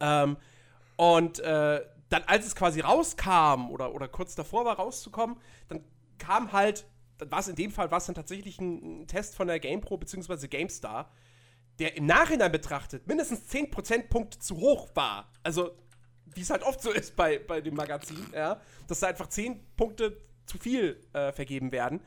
Ähm, 0.00 0.36
und 0.96 1.40
äh, 1.40 1.80
dann, 2.10 2.22
als 2.26 2.46
es 2.46 2.54
quasi 2.54 2.80
rauskam 2.80 3.70
oder, 3.70 3.94
oder 3.94 4.08
kurz 4.08 4.34
davor 4.34 4.64
war 4.64 4.76
rauszukommen, 4.76 5.36
dann 5.68 5.82
kam 6.18 6.52
halt, 6.52 6.86
dann 7.18 7.44
in 7.48 7.56
dem 7.56 7.70
Fall, 7.70 7.90
war 7.90 7.98
es 7.98 8.06
dann 8.06 8.14
tatsächlich 8.14 8.60
ein, 8.60 9.02
ein 9.02 9.06
Test 9.06 9.34
von 9.34 9.46
der 9.46 9.58
GamePro 9.58 9.96
bzw. 9.96 10.48
GameStar, 10.48 11.10
der 11.78 11.96
im 11.96 12.06
Nachhinein 12.06 12.52
betrachtet 12.52 13.06
mindestens 13.06 13.46
10 13.48 13.70
Prozentpunkte 13.70 14.38
zu 14.38 14.56
hoch 14.56 14.88
war. 14.94 15.30
Also, 15.42 15.72
wie 16.26 16.40
es 16.40 16.50
halt 16.50 16.62
oft 16.62 16.80
so 16.80 16.90
ist 16.90 17.16
bei, 17.16 17.38
bei 17.38 17.60
dem 17.60 17.74
Magazin, 17.74 18.26
ja, 18.32 18.60
dass 18.88 19.00
da 19.00 19.08
einfach 19.08 19.28
10 19.28 19.60
Punkte 19.76 20.16
zu 20.46 20.58
viel 20.58 21.00
äh, 21.12 21.32
vergeben 21.32 21.72
werden. 21.72 22.00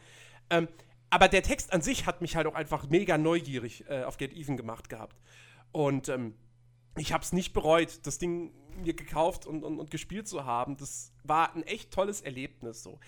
Ähm, 0.49 0.67
aber 1.09 1.27
der 1.27 1.43
Text 1.43 1.73
an 1.73 1.81
sich 1.81 2.05
hat 2.05 2.21
mich 2.21 2.35
halt 2.35 2.47
auch 2.47 2.55
einfach 2.55 2.89
mega 2.89 3.17
neugierig 3.17 3.85
äh, 3.89 4.03
auf 4.03 4.17
Get 4.17 4.33
Even 4.33 4.57
gemacht 4.57 4.89
gehabt. 4.89 5.15
Und 5.71 6.09
ähm, 6.09 6.35
ich 6.97 7.13
habe 7.13 7.23
es 7.23 7.31
nicht 7.31 7.53
bereut, 7.53 8.05
das 8.05 8.17
Ding 8.17 8.51
mir 8.77 8.93
gekauft 8.93 9.45
und, 9.45 9.63
und, 9.63 9.79
und, 9.79 9.91
gespielt 9.91 10.27
zu 10.27 10.45
haben. 10.45 10.77
Das 10.77 11.13
war 11.23 11.55
ein 11.55 11.63
echt 11.63 11.91
tolles 11.91 12.21
Erlebnis 12.21 12.83
so. 12.83 12.99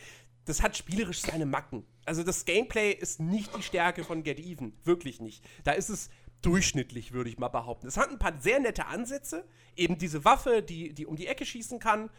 Das 0.45 0.61
hat 0.63 0.75
spielerisch 0.75 1.21
seine 1.21 1.45
Macken. 1.45 1.85
Also 2.05 2.23
das 2.23 2.45
Gameplay 2.45 2.91
ist 2.91 3.19
nicht 3.19 3.55
die 3.55 3.61
Stärke 3.61 4.03
von 4.03 4.23
Get 4.23 4.39
Even, 4.39 4.73
wirklich 4.83 5.19
nicht. 5.19 5.45
Da 5.63 5.73
ist 5.73 5.89
es 5.89 6.09
durchschnittlich, 6.41 7.11
würde 7.11 7.29
ich 7.29 7.37
mal 7.37 7.49
behaupten. 7.49 7.87
Es 7.87 7.97
hat 7.97 8.09
ein 8.09 8.19
paar 8.19 8.37
sehr 8.39 8.59
nette 8.59 8.85
Ansätze, 8.85 9.45
eben 9.75 9.97
diese 9.97 10.23
Waffe, 10.25 10.61
die, 10.61 10.93
die 10.93 11.05
um 11.05 11.15
die 11.15 11.27
Ecke 11.27 11.45
schießen 11.45 11.79
kann 11.79 12.09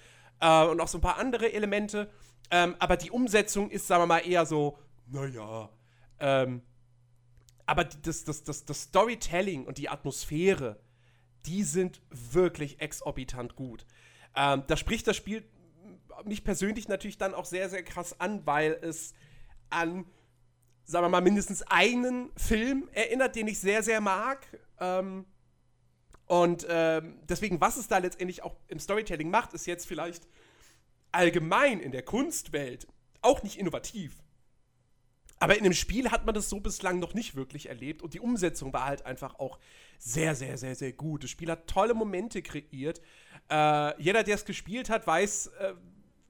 äh, 0.40 0.64
und 0.66 0.80
auch 0.80 0.88
so 0.88 0.98
ein 0.98 1.02
paar 1.02 1.18
andere 1.18 1.52
Elemente. 1.52 2.10
Ähm, 2.50 2.76
aber 2.78 2.96
die 2.96 3.10
Umsetzung 3.10 3.70
ist, 3.70 3.86
sagen 3.86 4.02
wir 4.02 4.06
mal, 4.06 4.18
eher 4.18 4.44
so, 4.46 4.78
naja. 5.06 5.70
Ähm, 6.18 6.62
aber 7.66 7.84
das, 7.84 8.24
das, 8.24 8.42
das, 8.42 8.64
das 8.64 8.82
Storytelling 8.82 9.64
und 9.64 9.78
die 9.78 9.88
Atmosphäre, 9.88 10.80
die 11.46 11.62
sind 11.62 12.02
wirklich 12.10 12.80
exorbitant 12.80 13.54
gut. 13.56 13.86
Ähm, 14.36 14.64
da 14.66 14.76
spricht 14.76 15.06
das 15.06 15.16
Spiel 15.16 15.44
mich 16.24 16.44
persönlich 16.44 16.88
natürlich 16.88 17.18
dann 17.18 17.34
auch 17.34 17.44
sehr, 17.44 17.68
sehr 17.68 17.82
krass 17.82 18.20
an, 18.20 18.46
weil 18.46 18.78
es 18.82 19.14
an, 19.70 20.06
sagen 20.90 21.04
wir 21.04 21.08
mal, 21.08 21.20
mindestens 21.20 21.62
einen 21.62 22.30
Film 22.36 22.88
erinnert, 22.92 23.36
den 23.36 23.46
ich 23.48 23.60
sehr, 23.60 23.82
sehr 23.82 24.00
mag. 24.00 24.46
Ähm, 24.78 25.24
und 26.26 26.66
ähm, 26.68 27.18
deswegen, 27.28 27.60
was 27.60 27.76
es 27.76 27.88
da 27.88 27.98
letztendlich 27.98 28.42
auch 28.42 28.56
im 28.68 28.78
Storytelling 28.78 29.30
macht, 29.30 29.52
ist 29.52 29.66
jetzt 29.66 29.86
vielleicht 29.86 30.26
allgemein 31.12 31.80
in 31.80 31.92
der 31.92 32.02
Kunstwelt 32.02 32.86
auch 33.22 33.42
nicht 33.42 33.58
innovativ. 33.58 34.22
Aber 35.38 35.56
in 35.56 35.64
dem 35.64 35.72
Spiel 35.72 36.10
hat 36.10 36.26
man 36.26 36.34
das 36.34 36.50
so 36.50 36.60
bislang 36.60 36.98
noch 36.98 37.14
nicht 37.14 37.34
wirklich 37.34 37.68
erlebt 37.68 38.02
und 38.02 38.12
die 38.12 38.20
Umsetzung 38.20 38.72
war 38.72 38.84
halt 38.84 39.06
einfach 39.06 39.38
auch 39.38 39.58
sehr, 39.98 40.34
sehr, 40.34 40.58
sehr, 40.58 40.74
sehr 40.74 40.92
gut. 40.92 41.24
Das 41.24 41.30
Spiel 41.30 41.50
hat 41.50 41.66
tolle 41.66 41.94
Momente 41.94 42.42
kreiert. 42.42 43.00
Äh, 43.50 44.02
jeder, 44.02 44.22
der 44.22 44.34
es 44.34 44.44
gespielt 44.44 44.90
hat, 44.90 45.06
weiß 45.06 45.46
äh, 45.46 45.74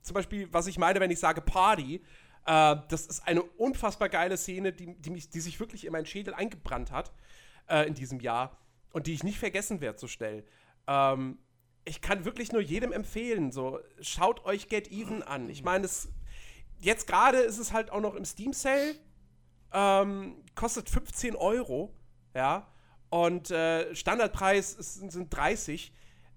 zum 0.03 0.15
Beispiel, 0.15 0.49
was 0.53 0.67
ich 0.67 0.79
meine, 0.79 1.01
wenn 1.01 1.11
ich 1.11 1.19
sage 1.19 1.41
Party. 1.41 2.01
Äh, 2.47 2.77
das 2.89 3.07
ist 3.07 3.27
eine 3.27 3.43
unfassbar 3.43 4.09
geile 4.09 4.37
Szene, 4.37 4.73
die, 4.73 4.95
die, 4.95 5.11
mich, 5.11 5.31
die 5.31 5.41
sich 5.41 5.61
wirklich 5.61 5.85
in 5.85 5.93
meinen 5.93 6.07
Schädel 6.07 6.35
eingebrannt 6.35 6.91
hat 6.91 7.13
äh, 7.69 7.87
in 7.87 7.95
diesem 7.95 8.21
Jahr 8.21 8.57
und 8.93 9.07
die 9.07 9.15
ich 9.15 9.23
nicht 9.23 9.39
vergessen 9.39 9.81
werde 9.81 9.99
so 9.99 10.09
schnell. 10.09 10.45
Ähm, 10.87 11.39
ich 11.85 12.01
kann 12.01 12.25
wirklich 12.25 12.53
nur 12.53 12.61
jedem 12.61 12.93
empfehlen, 12.93 13.53
so 13.53 13.81
schaut 14.01 14.45
euch 14.45 14.69
Get 14.69 14.91
Even 14.91 15.23
an. 15.23 15.49
Ich 15.49 15.63
meine, 15.63 15.89
jetzt 16.79 17.07
gerade 17.07 17.39
ist 17.39 17.59
es 17.59 17.73
halt 17.73 17.91
auch 17.91 18.01
noch 18.01 18.15
im 18.15 18.25
Steam 18.25 18.53
Sale. 18.53 18.97
Ähm, 19.73 20.37
kostet 20.55 20.91
15 20.91 21.37
Euro, 21.37 21.95
ja. 22.35 22.67
Und 23.09 23.51
äh, 23.51 23.95
Standardpreis 23.95 24.75
ist, 24.75 24.95
sind 24.95 25.35
30. 25.35 25.93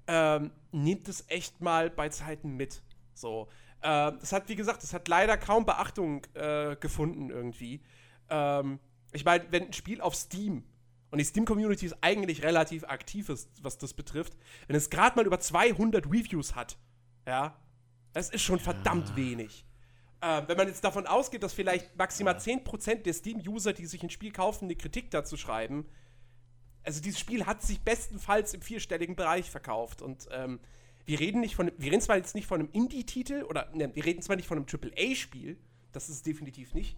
Ähm, 0.07 0.51
nehmt 0.71 1.07
es 1.07 1.25
echt 1.29 1.61
mal 1.61 1.89
bei 1.89 2.09
Zeiten 2.09 2.55
mit. 2.55 2.81
So. 3.13 3.47
Äh, 3.83 4.13
das 4.19 4.31
hat, 4.31 4.47
wie 4.47 4.55
gesagt, 4.55 4.81
das 4.81 4.93
hat 4.93 5.07
leider 5.09 5.37
kaum 5.37 5.65
Beachtung 5.65 6.25
äh, 6.33 6.77
gefunden 6.77 7.29
irgendwie. 7.29 7.81
Ähm, 8.29 8.79
ich 9.11 9.25
meine, 9.25 9.45
wenn 9.51 9.67
ein 9.67 9.73
Spiel 9.73 9.99
auf 9.99 10.15
Steam 10.15 10.63
und 11.11 11.17
die 11.17 11.25
Steam-Community 11.25 11.85
ist 11.85 11.97
eigentlich 12.01 12.43
relativ 12.43 12.85
aktiv, 12.85 13.27
ist, 13.27 13.49
was 13.61 13.77
das 13.77 13.93
betrifft, 13.93 14.37
wenn 14.67 14.75
es 14.75 14.89
gerade 14.89 15.17
mal 15.17 15.25
über 15.25 15.39
200 15.39 16.05
Reviews 16.05 16.55
hat, 16.55 16.77
ja, 17.27 17.57
das 18.13 18.29
ist 18.29 18.41
schon 18.41 18.59
verdammt 18.59 19.17
wenig. 19.17 19.65
Äh, 20.21 20.43
wenn 20.47 20.55
man 20.55 20.67
jetzt 20.67 20.85
davon 20.85 21.05
ausgeht, 21.05 21.43
dass 21.43 21.51
vielleicht 21.51 21.97
maximal 21.97 22.37
10% 22.37 23.03
der 23.03 23.13
Steam-User, 23.13 23.73
die 23.73 23.85
sich 23.85 24.01
ein 24.01 24.09
Spiel 24.09 24.31
kaufen, 24.31 24.65
eine 24.65 24.77
Kritik 24.77 25.11
dazu 25.11 25.35
schreiben, 25.35 25.85
also 26.83 27.01
dieses 27.01 27.19
Spiel 27.19 27.45
hat 27.45 27.61
sich 27.61 27.81
bestenfalls 27.81 28.53
im 28.53 28.61
vierstelligen 28.61 29.17
Bereich 29.17 29.49
verkauft 29.49 30.01
und 30.01 30.27
ähm, 30.31 30.61
wir 31.05 31.19
reden 31.19 31.41
nicht 31.41 31.55
von, 31.55 31.71
wir 31.77 31.91
reden 31.91 32.01
zwar 32.01 32.17
jetzt 32.17 32.35
nicht 32.35 32.47
von 32.47 32.59
einem 32.59 32.69
Indie-Titel 32.71 33.43
oder 33.43 33.69
ne, 33.73 33.93
wir 33.93 34.05
reden 34.05 34.21
zwar 34.21 34.35
nicht 34.35 34.47
von 34.47 34.57
einem 34.57 34.67
AAA-Spiel, 34.67 35.57
das 35.91 36.09
ist 36.09 36.15
es 36.15 36.23
definitiv 36.23 36.73
nicht, 36.73 36.97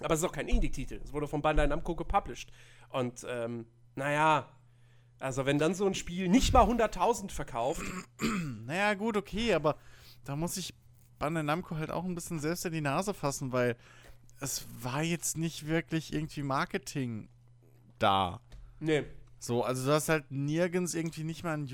aber 0.00 0.14
es 0.14 0.20
ist 0.20 0.26
auch 0.26 0.32
kein 0.32 0.48
Indie-Titel. 0.48 1.00
Es 1.02 1.12
wurde 1.12 1.26
von 1.28 1.42
Bandai 1.42 1.66
Namco 1.66 1.94
gepublished 1.94 2.52
und 2.90 3.24
ähm, 3.28 3.66
naja, 3.96 4.48
also 5.18 5.46
wenn 5.46 5.58
dann 5.58 5.74
so 5.74 5.86
ein 5.86 5.94
Spiel 5.94 6.28
nicht 6.28 6.52
mal 6.52 6.64
100.000 6.64 7.30
verkauft. 7.30 7.82
Naja, 8.66 8.94
gut, 8.94 9.18
okay, 9.18 9.52
aber 9.52 9.76
da 10.24 10.36
muss 10.36 10.56
ich 10.56 10.74
Bandai 11.18 11.42
Namco 11.42 11.76
halt 11.76 11.90
auch 11.90 12.04
ein 12.04 12.14
bisschen 12.14 12.40
selbst 12.40 12.64
in 12.64 12.72
die 12.72 12.80
Nase 12.80 13.12
fassen, 13.12 13.52
weil 13.52 13.76
es 14.40 14.66
war 14.80 15.02
jetzt 15.02 15.36
nicht 15.36 15.66
wirklich 15.66 16.12
irgendwie 16.12 16.42
Marketing 16.42 17.28
da. 17.98 18.40
Nee. 18.80 19.04
So, 19.38 19.62
also 19.62 19.86
du 19.86 19.92
hast 19.92 20.08
halt 20.08 20.30
nirgends 20.30 20.94
irgendwie 20.94 21.24
nicht 21.24 21.44
mal 21.44 21.54
einen 21.54 21.66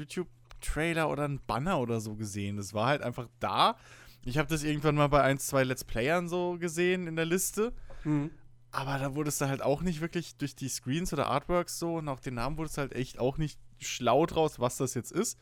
YouTube-Trailer 0.60 1.08
oder 1.10 1.24
einen 1.24 1.40
Banner 1.46 1.80
oder 1.80 2.00
so 2.00 2.14
gesehen. 2.14 2.56
Das 2.56 2.74
war 2.74 2.86
halt 2.88 3.02
einfach 3.02 3.28
da. 3.40 3.76
Ich 4.24 4.38
habe 4.38 4.48
das 4.48 4.62
irgendwann 4.62 4.94
mal 4.96 5.08
bei 5.08 5.22
ein, 5.22 5.38
zwei 5.38 5.64
Let's 5.64 5.84
Playern 5.84 6.28
so 6.28 6.58
gesehen 6.58 7.06
in 7.06 7.16
der 7.16 7.24
Liste. 7.24 7.72
Mhm. 8.04 8.30
Aber 8.70 8.98
da 8.98 9.14
wurdest 9.14 9.40
du 9.40 9.48
halt 9.48 9.62
auch 9.62 9.82
nicht 9.82 10.00
wirklich 10.00 10.36
durch 10.36 10.54
die 10.54 10.68
Screens 10.68 11.12
oder 11.12 11.26
Artworks 11.26 11.78
so 11.78 11.96
und 11.96 12.08
auch 12.08 12.20
den 12.20 12.34
Namen 12.34 12.56
wurdest 12.56 12.76
du 12.76 12.82
halt 12.82 12.92
echt 12.94 13.18
auch 13.18 13.36
nicht 13.38 13.58
schlau 13.78 14.26
draus, 14.26 14.60
was 14.60 14.76
das 14.76 14.94
jetzt 14.94 15.10
ist. 15.10 15.38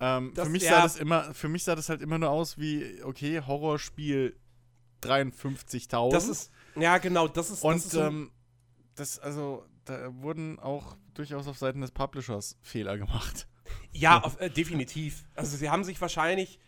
Ähm, 0.00 0.32
Das- 0.34 0.46
für 0.46 0.52
mich 0.52 0.62
ja. 0.62 0.76
sah 0.76 0.82
das 0.82 0.96
immer, 0.96 1.34
für 1.34 1.48
mich 1.48 1.64
sah 1.64 1.74
das 1.74 1.88
halt 1.88 2.00
immer 2.00 2.18
nur 2.18 2.30
aus 2.30 2.56
wie, 2.56 3.02
okay, 3.02 3.42
Horrorspiel 3.44 4.36
53.000. 5.02 6.12
Das 6.12 6.28
ist, 6.28 6.50
ja 6.76 6.98
genau, 6.98 7.28
das 7.28 7.50
ist, 7.50 7.62
und 7.64 7.74
das 7.76 7.84
ist 7.84 7.90
so, 7.92 8.00
ähm, 8.02 8.30
das, 8.94 9.18
also, 9.18 9.64
da 9.84 10.08
wurden 10.22 10.58
auch 10.58 10.96
durchaus 11.14 11.46
auf 11.48 11.58
Seiten 11.58 11.80
des 11.80 11.90
Publishers 11.90 12.56
Fehler 12.62 12.96
gemacht. 12.96 13.46
Ja, 13.92 14.22
auf, 14.22 14.40
äh, 14.40 14.50
definitiv. 14.50 15.24
Also 15.34 15.56
sie 15.56 15.70
haben 15.70 15.84
sich 15.84 16.00
wahrscheinlich, 16.00 16.58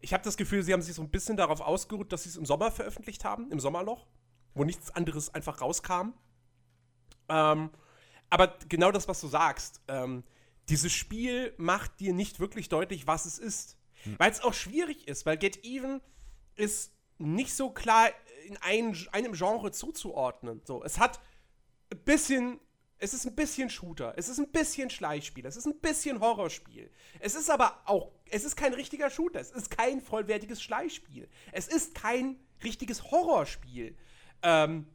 ich 0.00 0.12
habe 0.12 0.24
das 0.24 0.36
Gefühl, 0.36 0.62
sie 0.62 0.72
haben 0.72 0.82
sich 0.82 0.94
so 0.94 1.02
ein 1.02 1.10
bisschen 1.10 1.36
darauf 1.36 1.60
ausgeruht, 1.60 2.12
dass 2.12 2.22
sie 2.22 2.30
es 2.30 2.36
im 2.36 2.46
Sommer 2.46 2.70
veröffentlicht 2.70 3.24
haben, 3.24 3.50
im 3.50 3.60
Sommerloch, 3.60 4.06
wo 4.54 4.64
nichts 4.64 4.90
anderes 4.90 5.34
einfach 5.34 5.60
rauskam. 5.60 6.12
Ähm, 7.28 7.70
aber 8.30 8.56
genau 8.68 8.92
das, 8.92 9.08
was 9.08 9.20
du 9.20 9.28
sagst, 9.28 9.80
ähm, 9.88 10.24
dieses 10.68 10.92
Spiel 10.92 11.52
macht 11.58 11.98
dir 12.00 12.14
nicht 12.14 12.38
wirklich 12.38 12.68
deutlich, 12.68 13.06
was 13.06 13.26
es 13.26 13.38
ist. 13.38 13.76
Weil 14.18 14.30
es 14.30 14.42
auch 14.42 14.54
schwierig 14.54 15.08
ist, 15.08 15.26
weil 15.26 15.36
Get 15.36 15.64
Even 15.64 16.00
ist 16.54 16.92
nicht 17.18 17.54
so 17.54 17.70
klar 17.70 18.08
in 18.46 18.56
ein, 18.58 18.96
einem 19.12 19.32
Genre 19.34 19.72
zuzuordnen. 19.72 20.62
So, 20.64 20.82
es 20.82 20.98
hat 20.98 21.20
ein 21.92 21.98
bisschen, 22.04 22.60
es 23.02 23.14
ist 23.14 23.26
ein 23.26 23.34
bisschen 23.34 23.70
Shooter, 23.70 24.12
es 24.16 24.28
ist 24.28 24.38
ein 24.38 24.52
bisschen 24.52 24.90
Schleichspiel, 24.90 25.46
es 25.46 25.56
ist 25.56 25.64
ein 25.66 25.80
bisschen 25.80 26.20
Horrorspiel. 26.20 26.90
Es 27.18 27.34
ist 27.34 27.48
aber 27.48 27.80
auch, 27.86 28.12
es 28.30 28.44
ist 28.44 28.56
kein 28.56 28.74
richtiger 28.74 29.08
Shooter, 29.08 29.40
es 29.40 29.50
ist 29.50 29.70
kein 29.70 30.02
vollwertiges 30.02 30.62
Schleichspiel. 30.62 31.26
Es 31.50 31.66
ist 31.66 31.94
kein 31.94 32.38
richtiges 32.62 33.10
Horrorspiel. 33.10 33.96
Ähm, 34.42 34.86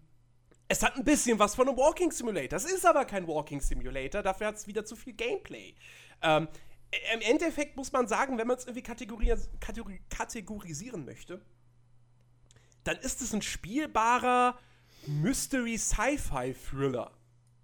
es 0.67 0.83
hat 0.83 0.95
ein 0.95 1.03
bisschen 1.03 1.39
was 1.39 1.55
von 1.55 1.67
einem 1.67 1.77
Walking 1.77 2.11
Simulator. 2.11 2.57
Es 2.57 2.65
ist 2.65 2.85
aber 2.85 3.05
kein 3.05 3.27
Walking 3.27 3.59
Simulator, 3.59 4.21
dafür 4.21 4.45
hat 4.47 4.57
es 4.57 4.67
wieder 4.67 4.85
zu 4.85 4.95
viel 4.95 5.13
Gameplay. 5.13 5.73
Ähm, 6.21 6.47
Im 7.11 7.21
Endeffekt 7.21 7.75
muss 7.75 7.91
man 7.91 8.07
sagen, 8.07 8.37
wenn 8.37 8.45
man 8.45 8.57
es 8.57 8.65
irgendwie 8.65 8.83
kategori 8.83 9.33
kategori 9.59 9.99
kategorisieren 10.09 11.05
möchte, 11.05 11.41
dann 12.83 12.97
ist 12.97 13.23
es 13.23 13.33
ein 13.33 13.41
spielbarer 13.41 14.59
Mystery-Sci-Fi-Thriller. 15.07 17.14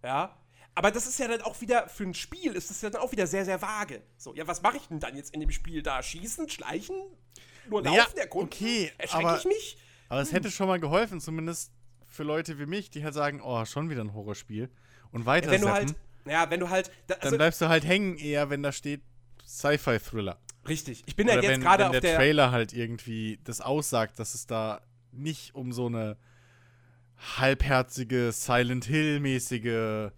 Ja. 0.04 0.38
Aber 0.74 0.92
das 0.92 1.06
ist 1.06 1.20
ja 1.20 1.28
dann 1.28 1.42
auch 1.42 1.60
wieder, 1.60 1.90
für 1.90 2.04
ein 2.04 2.14
Spiel 2.14 2.54
ist 2.54 2.70
das 2.70 2.82
ja 2.82 2.90
dann 2.90 3.02
auch 3.02 3.12
wieder 3.12 3.28
sehr, 3.28 3.44
sehr 3.44 3.62
vage. 3.62 4.02
So, 4.18 4.34
ja, 4.36 4.48
was 4.48 4.62
mache 4.62 4.78
ich 4.78 4.88
denn 4.88 5.00
dann 5.00 5.16
jetzt 5.18 5.34
in 5.34 5.42
dem 5.42 5.52
Spiel 5.52 5.84
da? 5.84 6.02
Schießen, 6.02 6.50
schleichen? 6.50 6.96
Nur 7.70 7.82
Naja, 7.82 8.04
laufen, 8.04 8.18
erkunden? 8.18 8.48
okay, 8.54 8.92
Erschrecke 8.98 9.28
aber- 9.28 9.38
ich 9.38 9.46
mich? 9.46 9.78
Aber 10.08 10.22
es 10.22 10.32
hätte 10.34 10.52
schon 10.52 10.68
mal 10.68 10.80
geholfen, 10.80 11.22
zumindest 11.22 11.72
für 12.08 12.24
Leute 12.24 12.60
wie 12.60 12.66
mich, 12.66 12.90
die 12.90 13.04
halt 13.04 13.14
sagen, 13.14 13.42
oh, 13.42 13.64
schon 13.66 13.90
wieder 13.90 14.02
ein 14.02 14.14
Horrorspiel. 14.14 14.70
Und 15.12 15.26
weiter 15.26 15.52
wenn 15.52 15.62
du 15.62 15.70
halt, 15.70 15.96
ja, 16.26 16.50
wenn 16.50 16.60
du 16.60 16.70
halt, 16.70 16.90
da, 17.08 17.16
dann 17.16 17.24
also, 17.24 17.38
bleibst 17.38 17.62
du 17.62 17.70
halt 17.70 17.86
hängen 17.86 18.18
eher, 18.18 18.50
wenn 18.50 18.64
da 18.64 18.72
steht 18.72 19.02
Sci-Fi-Thriller. 19.46 20.38
richtig. 20.68 21.04
Ich 21.06 21.16
bin 21.16 21.28
Oder 21.28 21.36
ja 21.38 21.42
jetzt 21.42 21.52
wenn, 21.52 21.62
gerade 21.62 21.84
wenn 21.84 21.88
auf 21.88 21.92
der, 21.94 22.02
der, 22.02 22.16
Trailer 22.18 22.52
halt 22.52 22.74
irgendwie 22.74 23.40
das 23.44 23.62
aussagt, 23.62 24.20
dass 24.20 24.34
es 24.36 24.48
da 24.48 24.82
nicht 25.12 25.56
um 25.56 25.72
so 25.74 25.88
eine 25.88 26.18
halbherzige 27.38 28.32
Silent 28.32 28.86
Hill-mäßige 28.86 30.12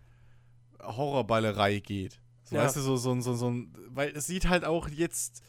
Horrorballerei 0.82 1.80
geht. 1.80 2.20
So, 2.44 2.56
Ja. 2.56 2.64
Weißt 2.64 2.76
du, 2.78 2.82
so, 2.82 2.98
so, 2.98 3.20
so, 3.22 3.36
so 3.36 3.50
ein. 3.50 3.74
Weil 3.90 4.10
es 4.16 4.28
sieht 4.28 4.48
halt 4.50 4.66
auch 4.66 4.88
jetzt. 4.90 5.44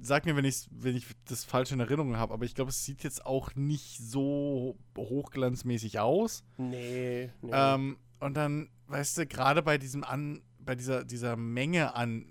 Sag 0.00 0.26
mir, 0.26 0.36
wenn, 0.36 0.44
ich's, 0.44 0.68
wenn 0.70 0.96
ich 0.96 1.06
das 1.26 1.44
falsch 1.44 1.72
in 1.72 1.80
Erinnerung 1.80 2.16
habe, 2.16 2.34
aber 2.34 2.44
ich 2.44 2.54
glaube, 2.54 2.70
es 2.70 2.84
sieht 2.84 3.02
jetzt 3.04 3.24
auch 3.24 3.54
nicht 3.54 3.98
so 3.98 4.76
hochglanzmäßig 4.96 5.98
aus. 5.98 6.44
Nee, 6.58 7.30
nee. 7.40 7.50
Ähm, 7.52 7.96
und 8.20 8.36
dann, 8.36 8.68
weißt 8.88 9.18
du, 9.18 9.26
gerade 9.26 9.62
bei 9.62 9.78
diesem 9.78 10.04
an, 10.04 10.42
bei 10.58 10.74
dieser, 10.74 11.04
dieser 11.04 11.36
Menge 11.36 11.94
an 11.94 12.26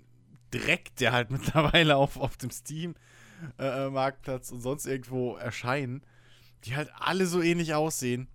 Dreck, 0.52 0.94
der 0.96 1.12
halt 1.12 1.30
mittlerweile 1.32 1.96
auf, 1.96 2.16
auf 2.16 2.36
dem 2.36 2.50
Steam-Marktplatz 2.50 4.52
und 4.52 4.60
sonst 4.60 4.86
irgendwo 4.86 5.34
erscheinen, 5.36 6.02
die 6.64 6.76
halt 6.76 6.90
alle 6.94 7.26
so 7.26 7.40
ähnlich 7.42 7.74
aussehen. 7.74 8.28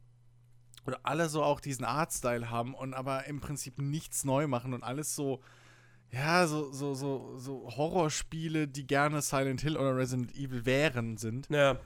Oder 0.86 1.00
alle 1.04 1.28
so 1.28 1.44
auch 1.44 1.60
diesen 1.60 1.84
Artstyle 1.84 2.50
haben 2.50 2.74
und 2.74 2.94
aber 2.94 3.26
im 3.26 3.42
Prinzip 3.42 3.78
nichts 3.78 4.24
neu 4.24 4.48
machen 4.48 4.74
und 4.74 4.84
alles 4.84 5.16
so, 5.16 5.42
ja, 6.12 6.48
so, 6.48 6.72
so, 6.72 6.94
so, 6.94 7.38
so 7.38 7.70
Horrorspiele, 7.76 8.70
die 8.70 8.88
gerne 8.88 9.22
Silent 9.22 9.60
Hill 9.60 9.76
oder 9.76 9.98
Resident 9.98 10.34
Evil 10.36 10.66
wären, 10.66 11.18
sind 11.18 11.50
ja. 11.50 11.78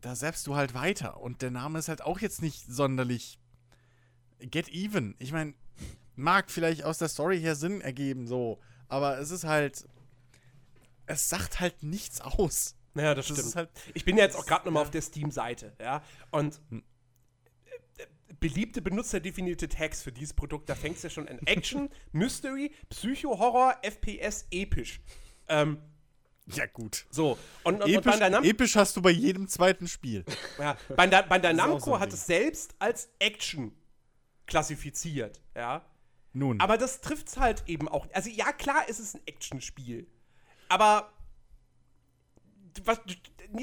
da 0.00 0.16
selbst 0.16 0.46
du 0.48 0.56
halt 0.56 0.74
weiter. 0.74 1.20
Und 1.20 1.40
der 1.40 1.52
Name 1.52 1.78
ist 1.78 1.88
halt 1.88 2.02
auch 2.02 2.18
jetzt 2.18 2.42
nicht 2.42 2.66
sonderlich 2.66 3.38
Get 4.40 4.68
Even. 4.68 5.14
Ich 5.20 5.30
meine, 5.30 5.54
mag 6.16 6.50
vielleicht 6.50 6.84
aus 6.84 6.98
der 6.98 7.08
Story 7.08 7.40
her 7.40 7.54
Sinn 7.54 7.80
ergeben, 7.80 8.26
so. 8.26 8.58
Aber 8.88 9.18
es 9.18 9.30
ist 9.30 9.44
halt. 9.44 9.86
Es 11.06 11.28
sagt 11.28 11.60
halt 11.60 11.82
nichts 11.82 12.20
aus. 12.20 12.74
Ja, 12.94 13.14
das, 13.14 13.26
Das 13.28 13.36
stimmt. 13.36 13.48
ist 13.48 13.56
halt. 13.56 13.70
ich 13.94 14.04
bin 14.04 14.16
ja 14.16 14.24
jetzt 14.24 14.36
auch 14.36 14.44
gerade 14.46 14.64
nochmal 14.66 14.82
auf 14.82 14.90
der 14.90 15.02
Steam-Seite, 15.02 15.74
ja. 15.80 16.02
Und 16.30 16.60
Hm. 16.70 16.82
äh, 17.98 18.04
beliebte 18.40 18.82
benutzerdefinierte 18.82 19.68
Tags 19.68 20.02
für 20.02 20.12
dieses 20.12 20.34
Produkt. 20.34 20.68
Da 20.68 20.74
fängt 20.74 20.96
es 20.96 21.02
ja 21.02 21.10
schon 21.10 21.28
an 21.28 21.38
Action, 21.46 21.88
Mystery, 22.12 22.72
Psycho, 22.90 23.38
Horror, 23.38 23.76
FPS, 23.82 24.46
episch. 24.50 25.00
Ähm, 25.48 25.78
Ja, 26.46 26.66
gut. 26.66 27.06
so, 27.10 27.38
und, 27.64 27.76
und, 27.76 27.82
und 27.84 27.90
Episch, 27.90 28.18
Nam 28.18 28.44
episch 28.44 28.74
hast 28.76 28.96
du 28.96 29.02
bei 29.02 29.10
jedem 29.10 29.46
zweiten 29.48 29.86
Spiel. 29.88 30.24
ja, 30.58 30.76
Bandai, 30.96 31.22
Bandai 31.22 31.52
Namco 31.52 31.78
so 31.78 32.00
hat 32.00 32.12
es 32.12 32.26
selbst 32.26 32.74
als 32.78 33.08
Action 33.20 33.72
klassifiziert, 34.46 35.40
ja. 35.56 35.84
Nun. 36.34 36.60
Aber 36.60 36.78
das 36.78 37.00
trifft's 37.00 37.36
halt 37.36 37.62
eben 37.66 37.88
auch. 37.88 38.06
Also 38.12 38.28
ja, 38.30 38.52
klar, 38.52 38.84
es 38.88 38.98
ist 38.98 39.14
ein 39.14 39.20
Actionspiel. 39.26 40.06
Aber 40.68 41.12
was, 42.84 43.00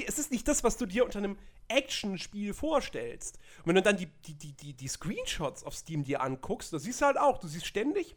es 0.06 0.18
ist 0.18 0.30
nicht 0.30 0.46
das, 0.48 0.64
was 0.64 0.76
du 0.76 0.86
dir 0.86 1.04
unter 1.04 1.18
einem 1.18 1.38
Actionspiel 1.68 2.54
vorstellst. 2.54 3.38
Und 3.58 3.66
wenn 3.66 3.74
du 3.76 3.82
dann 3.82 3.96
die, 3.96 4.06
die, 4.26 4.34
die, 4.34 4.52
die, 4.52 4.74
die 4.74 4.88
Screenshots 4.88 5.64
auf 5.64 5.74
Steam 5.74 6.04
dir 6.04 6.20
anguckst, 6.20 6.72
da 6.72 6.78
siehst 6.78 7.00
du 7.00 7.06
halt 7.06 7.18
auch, 7.18 7.38
du 7.38 7.48
siehst 7.48 7.66
ständig 7.66 8.16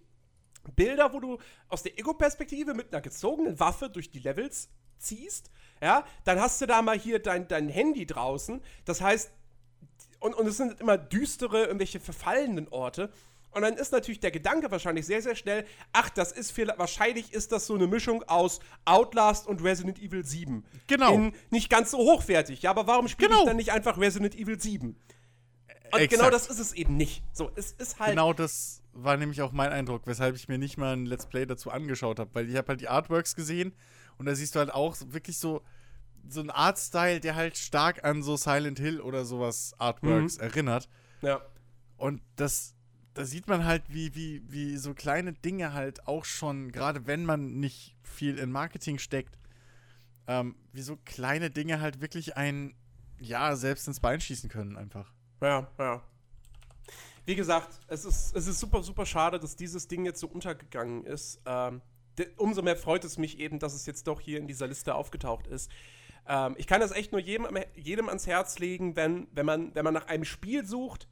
Bilder, 0.76 1.14
wo 1.14 1.20
du 1.20 1.38
aus 1.68 1.84
der 1.84 1.98
Ego-Perspektive 2.00 2.74
mit 2.74 2.94
einer 2.94 3.02
gezogenen 3.02 3.60
Waffe 3.60 3.90
durch 3.90 4.10
die 4.10 4.20
Levels 4.20 4.70
ziehst. 4.98 5.52
Ja, 5.82 6.06
dann 6.24 6.40
hast 6.40 6.62
du 6.62 6.66
da 6.66 6.82
mal 6.82 6.98
hier 6.98 7.20
dein, 7.20 7.48
dein 7.48 7.68
Handy 7.68 8.06
draußen. 8.06 8.62
Das 8.86 9.02
heißt, 9.02 9.32
und, 10.20 10.34
und 10.36 10.48
es 10.48 10.58
sind 10.58 10.80
immer 10.80 10.98
düstere, 10.98 11.66
irgendwelche 11.66 12.00
verfallenen 12.00 12.70
Orte. 12.70 13.12
Und 13.54 13.62
dann 13.62 13.76
ist 13.76 13.92
natürlich 13.92 14.20
der 14.20 14.32
Gedanke 14.32 14.70
wahrscheinlich 14.72 15.06
sehr, 15.06 15.22
sehr 15.22 15.36
schnell, 15.36 15.66
ach, 15.92 16.10
das 16.10 16.32
ist 16.32 16.52
vielleicht, 16.52 16.80
wahrscheinlich 16.80 17.34
ist 17.34 17.52
das 17.52 17.66
so 17.68 17.76
eine 17.76 17.88
Mischung 17.88 18.24
aus 18.24 18.60
Outlast 18.86 19.48
und 19.48 19.64
Resident 19.64 20.00
Evil 20.00 20.26
7. 20.26 20.64
Genau. 20.88 21.14
In, 21.14 21.34
nicht 21.52 21.70
ganz 21.70 21.92
so 21.92 21.98
hochwertig, 22.00 22.62
ja, 22.64 22.72
aber 22.72 22.88
warum 22.88 23.08
spiele 23.08 23.30
Genau. 23.30 23.42
ich 23.42 23.48
dann 23.48 23.58
nicht 23.58 23.72
einfach 23.72 23.98
Resident 23.98 24.36
Evil 24.36 24.60
7? 24.60 24.90
Und 24.90 24.98
Exakt. 26.00 26.10
genau 26.10 26.30
das 26.32 26.48
ist 26.48 26.60
es 26.60 26.74
eben 26.74 26.98
nicht. 26.98 27.24
So, 27.34 27.52
es 27.56 27.72
ist 27.74 28.00
halt. 28.00 28.10
Genau 28.12 28.34
das 28.34 28.82
war 28.94 29.16
nämlich 29.18 29.42
auch 29.44 29.52
mein 29.52 29.72
Eindruck, 29.72 30.04
weshalb 30.06 30.36
ich 30.36 30.48
mir 30.48 30.58
nicht 30.58 30.78
mal 30.78 30.96
ein 30.96 31.06
Let's 31.06 31.28
Play 31.28 31.46
dazu 31.46 31.70
angeschaut 31.72 32.20
habe, 32.20 32.30
weil 32.34 32.50
ich 32.50 32.56
habe 32.56 32.68
halt 32.70 32.82
die 32.82 32.88
Artworks 32.90 33.36
gesehen 33.36 33.74
und 34.18 34.26
da 34.26 34.34
siehst 34.36 34.56
du 34.56 34.60
halt 34.60 34.74
auch 34.74 34.96
wirklich 35.08 35.38
so 35.38 35.62
so 36.30 36.40
ein 36.40 36.50
Artstyle, 36.50 37.20
der 37.20 37.36
halt 37.36 37.58
stark 37.58 38.06
an 38.06 38.24
so 38.24 38.38
Silent 38.38 38.80
Hill 38.80 39.02
oder 39.02 39.26
sowas 39.26 39.74
Artworks 39.78 40.38
erinnert 40.38 40.88
Ja. 41.22 41.42
und 41.98 42.22
das 42.38 42.76
da 43.14 43.26
sieht 43.26 43.48
man 43.48 43.66
halt, 43.66 43.84
wie, 43.90 44.16
wie, 44.16 44.42
wie 44.52 44.78
so 44.78 44.94
kleine 44.94 45.34
Dinge 45.34 45.74
halt 45.74 46.08
auch 46.08 46.26
schon, 46.26 46.72
gerade 46.72 47.06
wenn 47.06 47.26
man 47.26 47.60
nicht 47.60 47.96
viel 48.02 48.38
in 48.40 48.52
Marketing 48.52 48.98
steckt, 48.98 49.38
ähm, 50.28 50.56
wie 50.72 50.82
so 50.82 50.98
kleine 51.06 51.50
Dinge 51.50 51.80
halt 51.82 52.02
wirklich 52.02 52.38
ein, 52.38 52.76
ja, 53.20 53.56
selbst 53.56 53.88
ins 53.88 54.00
Bein 54.00 54.20
schießen 54.20 54.50
können 54.50 54.78
einfach. 54.78 55.12
Ja, 55.42 55.68
ja. 55.78 56.02
Wie 57.26 57.36
gesagt, 57.36 57.80
es 57.88 58.04
ist, 58.04 58.36
es 58.36 58.48
ist 58.48 58.60
super, 58.60 58.84
super 58.84 59.06
schade, 59.06 59.40
dass 59.40 59.56
dieses 59.56 59.88
Ding 59.88 60.06
jetzt 60.06 60.20
so 60.20 60.28
untergegangen 60.28 61.06
ist. 61.06 61.40
Ähm, 61.46 61.82
umso 62.38 62.62
mehr 62.62 62.76
freut 62.76 63.06
es 63.06 63.18
mich 63.18 63.40
eben, 63.40 63.60
dass 63.60 63.74
es 63.74 63.86
jetzt 63.86 64.08
doch 64.08 64.20
hier 64.20 64.40
in 64.40 64.48
dieser 64.48 64.68
Liste 64.68 64.96
aufgetaucht 64.96 65.48
ist. 65.48 65.72
Ähm, 66.28 66.56
ich 66.58 66.68
kann 66.68 66.82
das 66.82 66.92
echt 66.92 67.12
nur 67.12 67.22
jedem, 67.22 67.48
jedem 67.76 68.10
ans 68.10 68.28
Herz 68.28 68.60
legen, 68.60 68.96
wenn, 68.96 69.28
wenn, 69.32 69.46
man, 69.46 69.74
wenn 69.76 69.84
man 69.84 69.94
nach 69.94 70.08
einem 70.08 70.26
Spiel 70.26 70.66
sucht, 70.66 71.08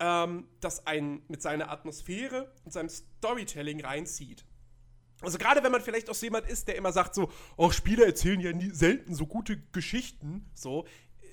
ähm, 0.00 0.48
das 0.60 0.86
einen 0.86 1.22
mit 1.28 1.42
seiner 1.42 1.70
Atmosphäre 1.70 2.52
und 2.64 2.72
seinem 2.72 2.88
Storytelling 2.88 3.84
reinzieht. 3.84 4.44
Also 5.22 5.38
gerade 5.38 5.62
wenn 5.62 5.72
man 5.72 5.80
vielleicht 5.80 6.10
auch 6.10 6.14
so 6.14 6.26
jemand 6.26 6.46
ist, 6.46 6.68
der 6.68 6.76
immer 6.76 6.92
sagt 6.92 7.14
so, 7.14 7.30
oh, 7.56 7.70
Spiele 7.70 8.04
erzählen 8.04 8.40
ja 8.40 8.52
nie, 8.52 8.70
selten 8.70 9.14
so 9.14 9.26
gute 9.26 9.58
Geschichten, 9.72 10.50
so, 10.54 10.86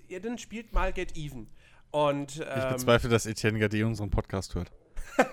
ja, 0.08 0.20
dann 0.20 0.38
spielt 0.38 0.74
mal 0.74 0.94
Get 0.94 1.18
Even. 1.18 1.50
Und, 1.92 2.38
Ich 2.38 2.48
ähm, 2.48 2.74
bezweifle, 2.74 3.10
dass 3.10 3.26
Etienne 3.26 3.60
Gade 3.60 3.86
unseren 3.86 4.10
Podcast 4.10 4.56
hört. 4.56 4.72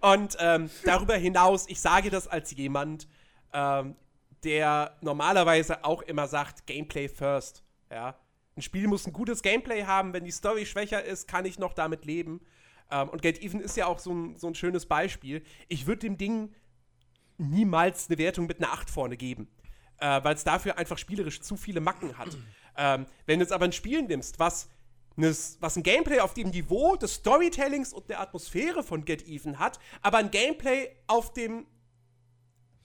Und 0.00 0.36
ähm, 0.40 0.68
darüber 0.84 1.14
hinaus, 1.14 1.66
ich 1.68 1.80
sage 1.80 2.10
das 2.10 2.26
als 2.26 2.50
jemand, 2.50 3.06
ähm, 3.52 3.94
der 4.42 4.96
normalerweise 5.00 5.84
auch 5.84 6.02
immer 6.02 6.26
sagt, 6.26 6.66
Gameplay 6.66 7.08
first. 7.08 7.62
Ja? 7.90 8.16
Ein 8.56 8.62
Spiel 8.62 8.86
muss 8.86 9.06
ein 9.06 9.12
gutes 9.12 9.42
Gameplay 9.42 9.84
haben. 9.84 10.12
Wenn 10.12 10.24
die 10.24 10.30
Story 10.30 10.66
schwächer 10.66 11.02
ist, 11.02 11.26
kann 11.26 11.44
ich 11.44 11.58
noch 11.58 11.72
damit 11.72 12.04
leben. 12.04 12.40
Ähm, 12.90 13.08
und 13.08 13.22
Get 13.22 13.42
Even 13.42 13.60
ist 13.60 13.76
ja 13.76 13.86
auch 13.86 13.98
so 13.98 14.12
ein, 14.12 14.36
so 14.36 14.46
ein 14.46 14.54
schönes 14.54 14.86
Beispiel. 14.86 15.42
Ich 15.68 15.86
würde 15.86 16.00
dem 16.00 16.18
Ding 16.18 16.54
niemals 17.38 18.08
eine 18.08 18.18
Wertung 18.18 18.46
mit 18.46 18.62
einer 18.62 18.72
8 18.72 18.90
vorne 18.90 19.16
geben. 19.16 19.48
Äh, 19.98 20.22
Weil 20.22 20.34
es 20.34 20.44
dafür 20.44 20.78
einfach 20.78 20.98
spielerisch 20.98 21.40
zu 21.40 21.56
viele 21.56 21.80
Macken 21.80 22.18
hat. 22.18 22.36
ähm, 22.76 23.06
wenn 23.26 23.38
du 23.38 23.44
jetzt 23.44 23.52
aber 23.52 23.64
ein 23.64 23.72
Spiel 23.72 24.02
nimmst, 24.02 24.38
was, 24.38 24.68
nes, 25.16 25.56
was 25.60 25.76
ein 25.76 25.82
Gameplay 25.82 26.20
auf 26.20 26.34
dem 26.34 26.50
Niveau 26.50 26.96
des 26.96 27.14
Storytellings 27.14 27.92
und 27.94 28.10
der 28.10 28.20
Atmosphäre 28.20 28.82
von 28.82 29.04
Get 29.04 29.26
Even 29.26 29.58
hat, 29.58 29.78
aber 30.02 30.18
ein 30.18 30.30
Gameplay 30.30 30.90
auf 31.06 31.32
dem 31.32 31.66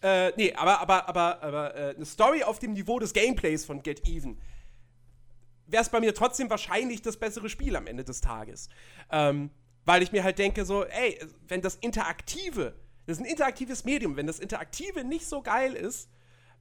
äh, 0.02 0.32
nee, 0.38 0.54
aber, 0.54 0.80
aber, 0.80 1.10
aber, 1.10 1.42
aber 1.42 1.76
äh, 1.76 1.96
eine 1.96 2.06
Story 2.06 2.44
auf 2.44 2.60
dem 2.60 2.74
Niveau 2.74 3.00
des 3.00 3.14
Gameplays 3.14 3.66
von 3.66 3.82
Get 3.82 4.08
Even 4.08 4.40
wäre 5.68 5.84
es 5.84 5.90
bei 5.90 6.00
mir 6.00 6.14
trotzdem 6.14 6.50
wahrscheinlich 6.50 7.02
das 7.02 7.18
bessere 7.18 7.50
Spiel 7.50 7.76
am 7.76 7.88
Ende 7.88 8.04
des 8.04 8.22
Tages. 8.22 8.70
Ähm, 9.12 9.52
weil 9.86 10.04
ich 10.04 10.12
mir 10.12 10.24
halt 10.24 10.40
denke, 10.40 10.66
so, 10.66 10.84
ey, 10.84 11.20
wenn 11.48 11.62
das 11.62 11.76
Interaktive, 11.76 12.76
das 13.06 13.18
ist 13.18 13.24
ein 13.24 13.30
interaktives 13.30 13.86
Medium, 13.86 14.18
wenn 14.18 14.28
das 14.28 14.40
Interaktive 14.40 15.04
nicht 15.04 15.28
so 15.28 15.42
geil 15.42 15.74
ist, 15.74 16.10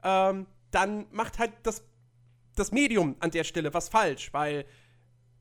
ähm, 0.04 0.46
dann 0.70 1.06
macht 1.10 1.38
halt 1.38 1.52
das, 1.62 1.82
das 2.54 2.70
Medium 2.70 3.16
an 3.20 3.30
der 3.30 3.44
Stelle 3.44 3.74
was 3.74 3.88
falsch, 3.88 4.32
weil 4.32 4.64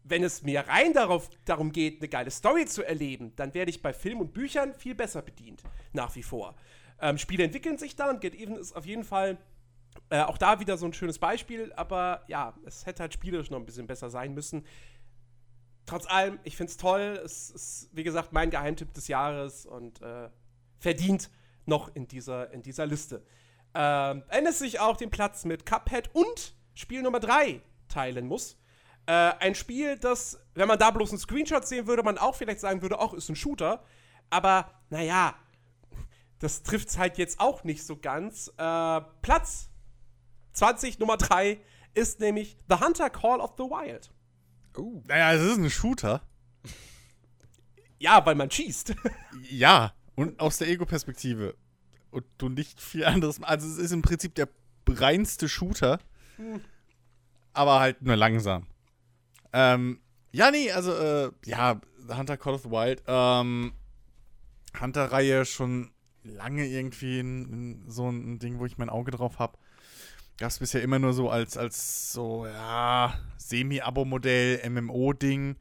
wenn 0.03 0.23
es 0.23 0.43
mir 0.43 0.61
rein 0.61 0.93
darauf, 0.93 1.29
darum 1.45 1.71
geht, 1.71 1.99
eine 1.99 2.07
geile 2.07 2.31
Story 2.31 2.65
zu 2.65 2.83
erleben, 2.83 3.33
dann 3.35 3.53
werde 3.53 3.71
ich 3.71 3.81
bei 3.81 3.91
Film 3.91 4.19
und 4.19 4.33
Büchern 4.33 4.73
viel 4.75 4.95
besser 4.95 5.21
bedient, 5.21 5.63
nach 5.93 6.15
wie 6.15 6.23
vor. 6.23 6.55
Ähm, 7.01 7.17
Spiele 7.17 7.43
entwickeln 7.43 7.77
sich 7.77 7.95
da 7.95 8.09
und 8.09 8.21
Get 8.21 8.35
Even 8.35 8.55
ist 8.55 8.75
auf 8.75 8.85
jeden 8.85 9.03
Fall 9.03 9.37
äh, 10.09 10.21
auch 10.21 10.37
da 10.37 10.59
wieder 10.59 10.77
so 10.77 10.85
ein 10.85 10.93
schönes 10.93 11.19
Beispiel, 11.19 11.73
aber 11.75 12.23
ja, 12.27 12.53
es 12.65 12.85
hätte 12.85 13.01
halt 13.01 13.13
spielerisch 13.13 13.49
noch 13.49 13.59
ein 13.59 13.65
bisschen 13.65 13.87
besser 13.87 14.09
sein 14.09 14.33
müssen. 14.33 14.65
Trotz 15.85 16.07
allem, 16.07 16.39
ich 16.43 16.57
finde 16.57 16.71
es 16.71 16.77
toll. 16.77 17.19
Es 17.23 17.49
ist, 17.49 17.89
wie 17.93 18.03
gesagt, 18.03 18.33
mein 18.33 18.49
Geheimtipp 18.49 18.93
des 18.93 19.07
Jahres 19.07 19.65
und 19.65 20.01
äh, 20.01 20.29
verdient 20.79 21.29
noch 21.65 21.93
in 21.95 22.07
dieser, 22.07 22.51
in 22.51 22.61
dieser 22.61 22.85
Liste. 22.85 23.23
Ähm, 23.73 24.23
es 24.29 24.59
sich 24.59 24.79
auch 24.79 24.97
den 24.97 25.09
Platz 25.09 25.45
mit 25.45 25.65
Cuphead 25.65 26.09
und 26.13 26.55
Spiel 26.73 27.01
Nummer 27.01 27.19
3 27.19 27.61
teilen 27.87 28.27
muss. 28.27 28.57
Äh, 29.05 29.11
ein 29.11 29.53
Spiel, 29.53 29.97
das, 29.97 30.39
wenn 30.55 30.67
man 30.67 30.79
da 30.79 30.91
bloß 30.91 31.11
einen 31.11 31.19
Screenshot 31.19 31.67
sehen 31.67 31.85
würde, 31.87 32.03
man 32.03 32.17
auch 32.17 32.35
vielleicht 32.35 32.59
sagen 32.59 32.81
würde, 32.81 32.99
ach, 32.99 33.13
ist 33.13 33.29
ein 33.29 33.35
Shooter. 33.35 33.83
Aber, 34.29 34.71
naja, 34.89 35.35
das 36.39 36.63
trifft 36.63 36.89
es 36.89 36.97
halt 36.97 37.17
jetzt 37.17 37.39
auch 37.39 37.63
nicht 37.63 37.85
so 37.85 37.97
ganz. 37.97 38.47
Äh, 38.57 39.01
Platz 39.21 39.69
20, 40.55 40.99
Nummer 40.99 41.17
3, 41.17 41.59
ist 41.93 42.19
nämlich 42.19 42.57
The 42.69 42.75
Hunter 42.75 43.09
Call 43.09 43.39
of 43.39 43.53
the 43.57 43.63
Wild. 43.63 44.11
Uh, 44.77 45.01
Naja, 45.07 45.33
es 45.33 45.41
ist 45.41 45.57
ein 45.57 45.69
Shooter. 45.69 46.21
Ja, 47.99 48.25
weil 48.25 48.35
man 48.35 48.49
schießt. 48.49 48.95
Ja, 49.49 49.93
und 50.15 50.39
aus 50.39 50.57
der 50.57 50.69
Ego-Perspektive. 50.69 51.55
Und 52.09 52.25
du 52.37 52.49
nicht 52.49 52.79
viel 52.81 53.05
anderes. 53.05 53.41
Also, 53.43 53.67
es 53.67 53.77
ist 53.77 53.91
im 53.91 54.01
Prinzip 54.01 54.33
der 54.35 54.47
reinste 54.87 55.49
Shooter. 55.49 55.99
Aber 57.53 57.79
halt 57.79 58.01
nur 58.01 58.15
langsam. 58.15 58.67
Ähm, 59.53 59.99
ja, 60.31 60.51
nee, 60.51 60.71
also, 60.71 60.93
äh, 60.93 61.31
ja, 61.45 61.79
Hunter 62.09 62.37
Call 62.37 62.53
of 62.53 62.63
the 62.63 62.69
Wild. 62.71 63.03
Ähm, 63.07 63.73
Hunter-Reihe 64.79 65.45
schon 65.45 65.91
lange 66.23 66.65
irgendwie 66.65 67.19
ein, 67.19 67.41
ein, 67.41 67.89
so 67.89 68.09
ein 68.09 68.39
Ding, 68.39 68.59
wo 68.59 68.65
ich 68.65 68.77
mein 68.77 68.89
Auge 68.89 69.11
drauf 69.11 69.39
habe. 69.39 69.57
Gab 70.37 70.49
es 70.49 70.59
bisher 70.59 70.81
immer 70.81 70.99
nur 70.99 71.13
so 71.13 71.29
als, 71.29 71.57
als 71.57 72.11
so, 72.11 72.45
ja, 72.45 73.17
Semi-Abo-Modell, 73.37 74.69
MMO-Ding. 74.69 75.55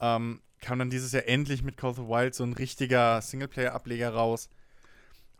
Ähm, 0.00 0.40
kam 0.60 0.78
dann 0.78 0.90
dieses 0.90 1.12
Jahr 1.12 1.26
endlich 1.26 1.62
mit 1.62 1.76
Call 1.76 1.90
of 1.90 1.96
the 1.96 2.02
Wild 2.02 2.34
so 2.34 2.44
ein 2.44 2.52
richtiger 2.52 3.20
Singleplayer-Ableger 3.20 4.10
raus. 4.10 4.48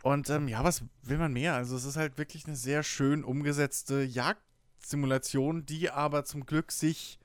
Und 0.02 0.30
ähm, 0.30 0.48
ja, 0.48 0.62
was 0.62 0.84
will 1.02 1.18
man 1.18 1.32
mehr? 1.32 1.54
Also 1.54 1.76
es 1.76 1.84
ist 1.84 1.96
halt 1.96 2.18
wirklich 2.18 2.46
eine 2.46 2.56
sehr 2.56 2.82
schön 2.82 3.24
umgesetzte 3.24 4.02
Jagdsimulation, 4.02 5.66
die 5.66 5.90
aber 5.90 6.24
zum 6.24 6.46
Glück 6.46 6.70
sich 6.70 7.18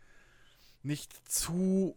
nicht 0.81 1.13
zu 1.29 1.95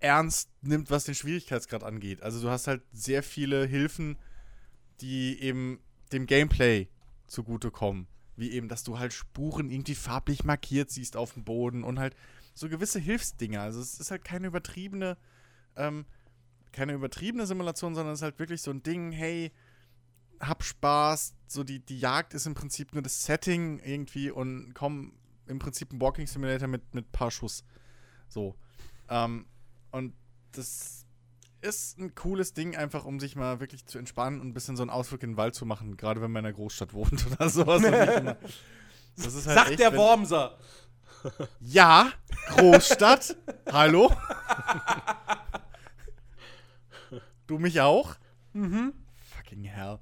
ernst 0.00 0.50
nimmt, 0.62 0.90
was 0.90 1.04
den 1.04 1.14
Schwierigkeitsgrad 1.14 1.84
angeht. 1.84 2.22
Also 2.22 2.40
du 2.40 2.48
hast 2.48 2.66
halt 2.66 2.82
sehr 2.92 3.22
viele 3.22 3.66
Hilfen, 3.66 4.18
die 5.00 5.40
eben 5.40 5.80
dem 6.12 6.26
Gameplay 6.26 6.88
zugutekommen. 7.26 8.06
Wie 8.40 8.50
eben, 8.50 8.68
dass 8.68 8.82
du 8.82 8.98
halt 8.98 9.12
Spuren 9.12 9.70
irgendwie 9.70 9.94
farblich 9.94 10.44
markiert 10.44 10.90
siehst 10.90 11.16
auf 11.16 11.34
dem 11.34 11.44
Boden 11.44 11.84
und 11.84 11.98
halt 11.98 12.16
so 12.54 12.68
gewisse 12.68 12.98
Hilfsdinger. 12.98 13.60
Also 13.60 13.80
es 13.80 14.00
ist 14.00 14.10
halt 14.10 14.24
keine 14.24 14.48
übertriebene, 14.48 15.16
ähm, 15.76 16.06
keine 16.72 16.94
übertriebene 16.94 17.46
Simulation, 17.46 17.94
sondern 17.94 18.14
es 18.14 18.20
ist 18.20 18.24
halt 18.24 18.38
wirklich 18.38 18.62
so 18.62 18.70
ein 18.70 18.82
Ding, 18.82 19.12
hey, 19.12 19.52
hab 20.40 20.64
Spaß, 20.64 21.34
so 21.46 21.64
die, 21.64 21.80
die 21.80 21.98
Jagd 21.98 22.34
ist 22.34 22.46
im 22.46 22.54
Prinzip 22.54 22.94
nur 22.94 23.02
das 23.02 23.24
Setting 23.24 23.78
irgendwie 23.80 24.30
und 24.30 24.72
komm, 24.74 25.12
im 25.46 25.58
Prinzip 25.58 25.92
ein 25.92 26.00
Walking 26.00 26.26
Simulator 26.26 26.68
mit, 26.68 26.94
mit 26.94 27.12
paar 27.12 27.30
Schuss. 27.30 27.64
So. 28.28 28.56
Ähm, 29.08 29.46
und 29.90 30.14
das 30.52 31.04
ist 31.62 31.98
ein 31.98 32.14
cooles 32.14 32.52
Ding, 32.54 32.76
einfach 32.76 33.04
um 33.04 33.20
sich 33.20 33.36
mal 33.36 33.60
wirklich 33.60 33.86
zu 33.86 33.98
entspannen 33.98 34.40
und 34.40 34.48
ein 34.48 34.54
bisschen 34.54 34.76
so 34.76 34.82
einen 34.82 34.90
Ausflug 34.90 35.22
in 35.22 35.32
den 35.32 35.36
Wald 35.36 35.54
zu 35.54 35.66
machen, 35.66 35.96
gerade 35.96 36.20
wenn 36.20 36.30
man 36.30 36.44
in 36.44 36.46
einer 36.46 36.54
Großstadt 36.54 36.92
wohnt 36.92 37.26
oder 37.32 37.48
sowas. 37.48 37.82
Das 39.16 39.34
ist 39.34 39.46
halt 39.46 39.58
Sagt 39.58 39.70
echt, 39.70 39.80
der 39.80 39.96
Wormser. 39.96 40.58
Ja, 41.60 42.12
Großstadt. 42.48 43.36
Hallo? 43.72 44.10
du 47.46 47.58
mich 47.58 47.80
auch? 47.80 48.16
Mhm. 48.52 48.94
Fucking 49.36 49.64
hell. 49.64 49.98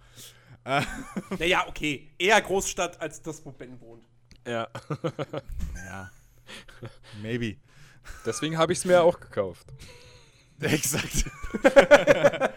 Naja, 1.38 1.66
okay. 1.66 2.10
Eher 2.18 2.40
Großstadt 2.40 3.00
als 3.00 3.22
das, 3.22 3.44
wo 3.44 3.52
Ben 3.52 3.80
wohnt. 3.80 4.04
Ja. 4.46 4.68
ja. 5.74 6.10
Maybe. 7.22 7.56
Deswegen 8.24 8.58
habe 8.58 8.72
ich 8.72 8.80
es 8.80 8.84
mir 8.84 9.02
auch 9.02 9.18
gekauft. 9.18 9.66
Exakt. 10.60 11.24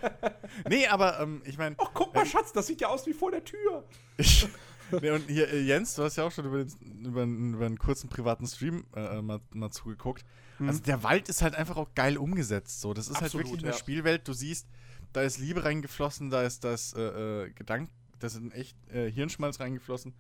nee, 0.70 0.88
aber 0.88 1.20
ähm, 1.20 1.42
ich 1.46 1.58
meine, 1.58 1.76
Ach, 1.78 1.92
guck 1.94 2.14
mal, 2.16 2.26
Schatz, 2.26 2.52
das 2.52 2.68
sieht 2.68 2.82
ja 2.82 2.88
aus 2.88 3.06
wie 3.06 3.14
vor 3.14 3.32
der 3.32 3.44
Tür. 3.44 3.84
ich, 4.18 4.48
nee, 5.02 5.12
und 5.12 5.28
hier, 5.30 5.50
äh, 5.50 5.62
Jens, 5.62 5.96
du 5.96 6.04
hast 6.04 6.16
ja 6.16 6.24
auch 6.24 6.32
schon 6.32 6.46
über, 6.46 6.64
den, 6.64 7.06
über, 7.06 7.22
einen, 7.22 7.54
über 7.54 7.66
einen 7.66 7.78
kurzen 7.78 8.10
privaten 8.10 8.48
Stream 8.48 8.86
äh, 8.96 9.22
mal, 9.22 9.40
mal 9.52 9.70
zugeguckt. 9.70 10.26
Also 10.68 10.80
der 10.82 11.02
Wald 11.02 11.28
ist 11.28 11.42
halt 11.42 11.56
einfach 11.56 11.78
auch 11.78 11.90
geil 11.96 12.18
umgesetzt. 12.18 12.82
So, 12.82 12.94
das 12.94 13.08
ist 13.08 13.16
Absolut, 13.16 13.34
halt 13.34 13.46
wirklich 13.46 13.64
eine 13.64 13.72
ja. 13.72 13.78
Spielwelt. 13.78 14.28
Du 14.28 14.34
siehst, 14.34 14.68
da 15.14 15.22
ist 15.22 15.40
Liebe 15.40 15.64
reingeflossen, 15.64 16.30
da 16.30 16.44
ist 16.44 16.64
das 16.64 16.94
äh, 16.94 17.02
äh, 17.02 17.50
Gedank, 17.52 17.90
da 18.20 18.28
ist 18.28 18.36
ein 18.36 18.52
echt 18.52 18.78
äh, 18.92 19.10
Hirnschmalz 19.12 19.60
reingeflossen, 19.60 20.14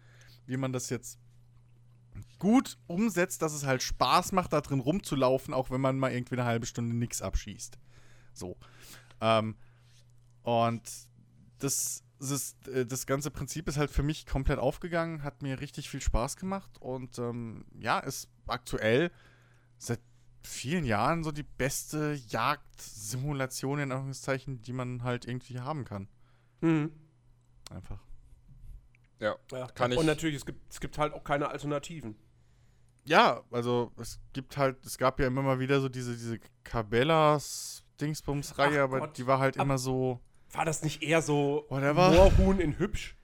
wie 0.48 0.58
man 0.58 0.74
das 0.74 0.90
jetzt 0.90 1.20
gut 2.40 2.78
umsetzt, 2.88 3.42
dass 3.42 3.54
es 3.54 3.66
halt 3.66 3.82
Spaß 3.82 4.32
macht, 4.32 4.54
da 4.54 4.62
drin 4.62 4.80
rumzulaufen, 4.80 5.54
auch 5.54 5.72
wenn 5.72 5.82
man 5.82 5.98
mal 5.98 6.12
irgendwie 6.12 6.36
eine 6.36 6.46
halbe 6.46 6.66
Stunde 6.66 6.96
nix 6.96 7.22
abschießt. 7.22 7.78
So. 8.34 8.58
Ähm, 9.20 9.56
und 10.44 10.82
das, 11.60 12.04
das, 12.20 12.56
äh, 12.74 12.86
das 12.86 13.06
ganze 13.06 13.32
Prinzip 13.32 13.68
ist 13.68 13.78
halt 13.78 13.92
für 13.92 14.04
mich 14.04 14.26
komplett 14.26 14.60
aufgegangen, 14.60 15.24
hat 15.24 15.42
mir 15.42 15.60
richtig 15.60 15.90
viel 15.90 16.02
Spaß 16.02 16.38
gemacht 16.38 16.78
und 16.80 17.20
ähm, 17.20 17.66
ja, 17.80 18.00
ist 18.00 18.30
aktuell 18.48 19.12
seit 19.78 20.00
vielen 20.44 20.86
Jahren 20.86 21.24
so 21.24 21.32
die 21.32 21.44
beste 21.44 22.20
Jagdsimulation 22.30 23.80
in 23.80 23.92
Anführungszeichen, 23.92 24.62
die 24.62 24.74
man 24.74 25.04
halt 25.04 25.26
irgendwie 25.26 25.60
haben 25.60 25.86
kann. 25.86 26.08
Mhm. 26.62 26.92
Einfach. 27.70 28.00
Ja. 29.22 29.36
Ja. 29.52 29.68
Kann 29.68 29.92
ich- 29.94 29.98
Und 29.98 30.06
natürlich, 30.08 30.36
es 30.36 30.46
gibt, 30.46 30.60
es 30.70 30.80
gibt 30.82 30.98
halt 30.98 31.14
auch 31.14 31.24
keine 31.24 31.48
Alternativen. 31.48 32.16
Ja, 33.06 33.42
also 33.52 33.92
es 33.98 34.20
gibt 34.34 34.58
halt, 34.58 34.86
es 34.86 34.98
gab 34.98 35.20
ja 35.20 35.28
immer 35.28 35.42
mal 35.42 35.60
wieder 35.60 35.80
so 35.80 35.88
diese, 35.90 36.12
diese 36.14 36.40
Cabellas 36.64 37.84
Dingsbums-Reihe, 38.00 38.80
Ach 38.80 38.84
aber 38.86 39.00
Gott. 39.00 39.18
die 39.18 39.28
war 39.28 39.40
halt 39.40 39.58
Ab- 39.58 39.66
immer 39.66 39.78
so. 39.78 40.20
War 40.52 40.66
das 40.66 40.84
nicht 40.84 41.02
eher 41.02 41.22
so 41.22 41.66
Whatever. 41.70 42.12
Moorhuhn 42.12 42.60
in 42.60 42.78
hübsch? 42.78 43.16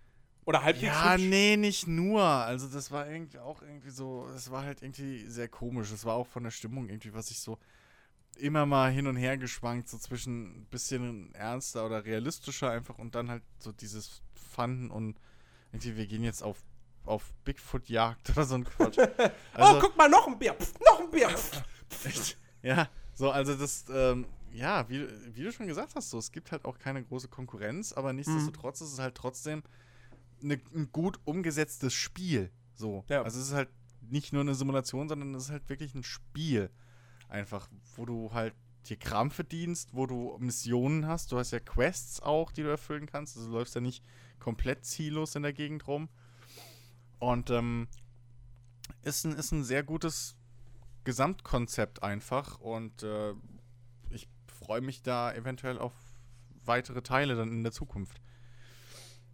Oder 0.46 0.64
halbwegs 0.64 0.86
Ja, 0.94 1.14
hübsch? 1.14 1.24
nee, 1.26 1.58
nicht 1.58 1.88
nur. 1.88 2.24
Also 2.24 2.68
das 2.68 2.90
war 2.92 3.10
irgendwie 3.10 3.38
auch 3.40 3.62
irgendwie 3.62 3.90
so, 3.90 4.28
es 4.36 4.50
war 4.50 4.64
halt 4.64 4.82
irgendwie 4.82 5.26
sehr 5.28 5.50
komisch. 5.50 5.92
Es 5.92 6.06
war 6.06 6.14
auch 6.16 6.28
von 6.28 6.44
der 6.44 6.52
Stimmung 6.52 6.88
irgendwie, 6.88 7.14
was 7.14 7.30
ich 7.32 7.40
so 7.42 7.58
immer 8.38 8.66
mal 8.66 8.92
hin 8.92 9.08
und 9.08 9.18
her 9.18 9.38
geschwankt, 9.38 9.90
so 9.90 9.98
zwischen 9.98 10.62
ein 10.62 10.66
bisschen 10.68 11.34
ernster 11.36 11.86
oder 11.86 12.06
realistischer 12.06 12.72
einfach 12.72 12.98
und 12.98 13.14
dann 13.16 13.30
halt 13.30 13.44
so 13.60 13.72
dieses 13.74 14.22
Fun 14.36 14.90
und 14.90 15.20
irgendwie, 15.78 15.98
wir 15.98 16.08
gehen 16.08 16.24
jetzt 16.24 16.44
auf, 16.44 16.64
auf 17.06 17.34
Bigfoot-Jagd 17.44 18.30
oder 18.32 18.46
so 18.46 18.56
ein 18.56 18.64
Quatsch. 18.66 18.98
oh, 19.00 19.30
Also, 19.54 19.80
guck 19.80 19.98
mal, 19.98 20.10
noch 20.10 20.28
ein 20.28 20.38
Bär. 20.38 20.54
Pff, 20.54 20.74
noch 20.80 21.00
ein. 21.02 21.12
Pff. 21.12 22.36
ja, 22.62 22.90
so, 23.14 23.32
also 23.32 23.56
das, 23.56 23.86
ähm, 23.90 24.26
ja, 24.52 24.88
wie, 24.90 25.08
wie 25.36 25.44
du 25.44 25.52
schon 25.52 25.68
gesagt 25.68 25.96
hast, 25.96 26.10
so, 26.10 26.18
es 26.18 26.32
gibt 26.32 26.52
halt 26.52 26.66
auch 26.66 26.78
keine 26.80 27.04
große 27.04 27.28
Konkurrenz, 27.28 27.94
aber 27.94 28.14
nichtsdestotrotz 28.14 28.82
ist 28.82 28.94
es 28.94 29.00
halt 29.00 29.16
trotzdem 29.16 29.64
eine, 30.42 30.60
ein 30.76 30.92
gut 30.92 31.20
umgesetztes 31.26 31.94
Spiel. 31.94 32.52
So. 32.76 33.04
Ja. 33.10 33.24
Also 33.24 33.40
es 33.40 33.48
ist 33.48 33.54
halt 33.54 33.70
nicht 34.02 34.34
nur 34.34 34.42
eine 34.42 34.56
Simulation, 34.56 35.10
sondern 35.10 35.34
es 35.36 35.46
ist 35.46 35.52
halt 35.52 35.68
wirklich 35.70 35.96
ein 35.96 36.04
Spiel. 36.04 36.70
Einfach, 37.30 37.68
wo 37.96 38.06
du 38.06 38.32
halt 38.34 38.54
dir 38.88 38.98
Kram 38.98 39.32
verdienst, 39.32 39.90
wo 39.94 40.06
du 40.06 40.38
Missionen 40.40 41.08
hast. 41.08 41.32
Du 41.32 41.38
hast 41.38 41.52
ja 41.52 41.60
Quests 41.60 42.22
auch, 42.22 42.52
die 42.52 42.64
du 42.64 42.70
erfüllen 42.70 43.06
kannst. 43.06 43.36
Also 43.36 43.50
du 43.50 43.56
läufst 43.56 43.76
ja 43.76 43.82
nicht 43.82 44.04
komplett 44.40 44.86
ziellos 44.86 45.36
in 45.36 45.44
der 45.44 45.54
Gegend 45.54 45.88
rum. 45.88 46.10
Und 47.20 47.50
ähm, 47.50 47.88
ist, 49.02 49.26
ein, 49.26 49.34
ist 49.34 49.52
ein 49.52 49.64
sehr 49.64 49.84
gutes 49.84 50.36
Gesamtkonzept 51.04 52.04
einfach. 52.04 52.60
Und 52.60 53.04
äh, 53.04 53.34
ich 54.10 54.28
freue 54.48 54.82
mich 54.82 55.02
da 55.02 55.34
eventuell 55.34 55.80
auf 55.80 55.94
weitere 56.66 57.02
Teile 57.02 57.36
dann 57.36 57.50
in 57.52 57.64
der 57.64 57.72
Zukunft. 57.72 58.22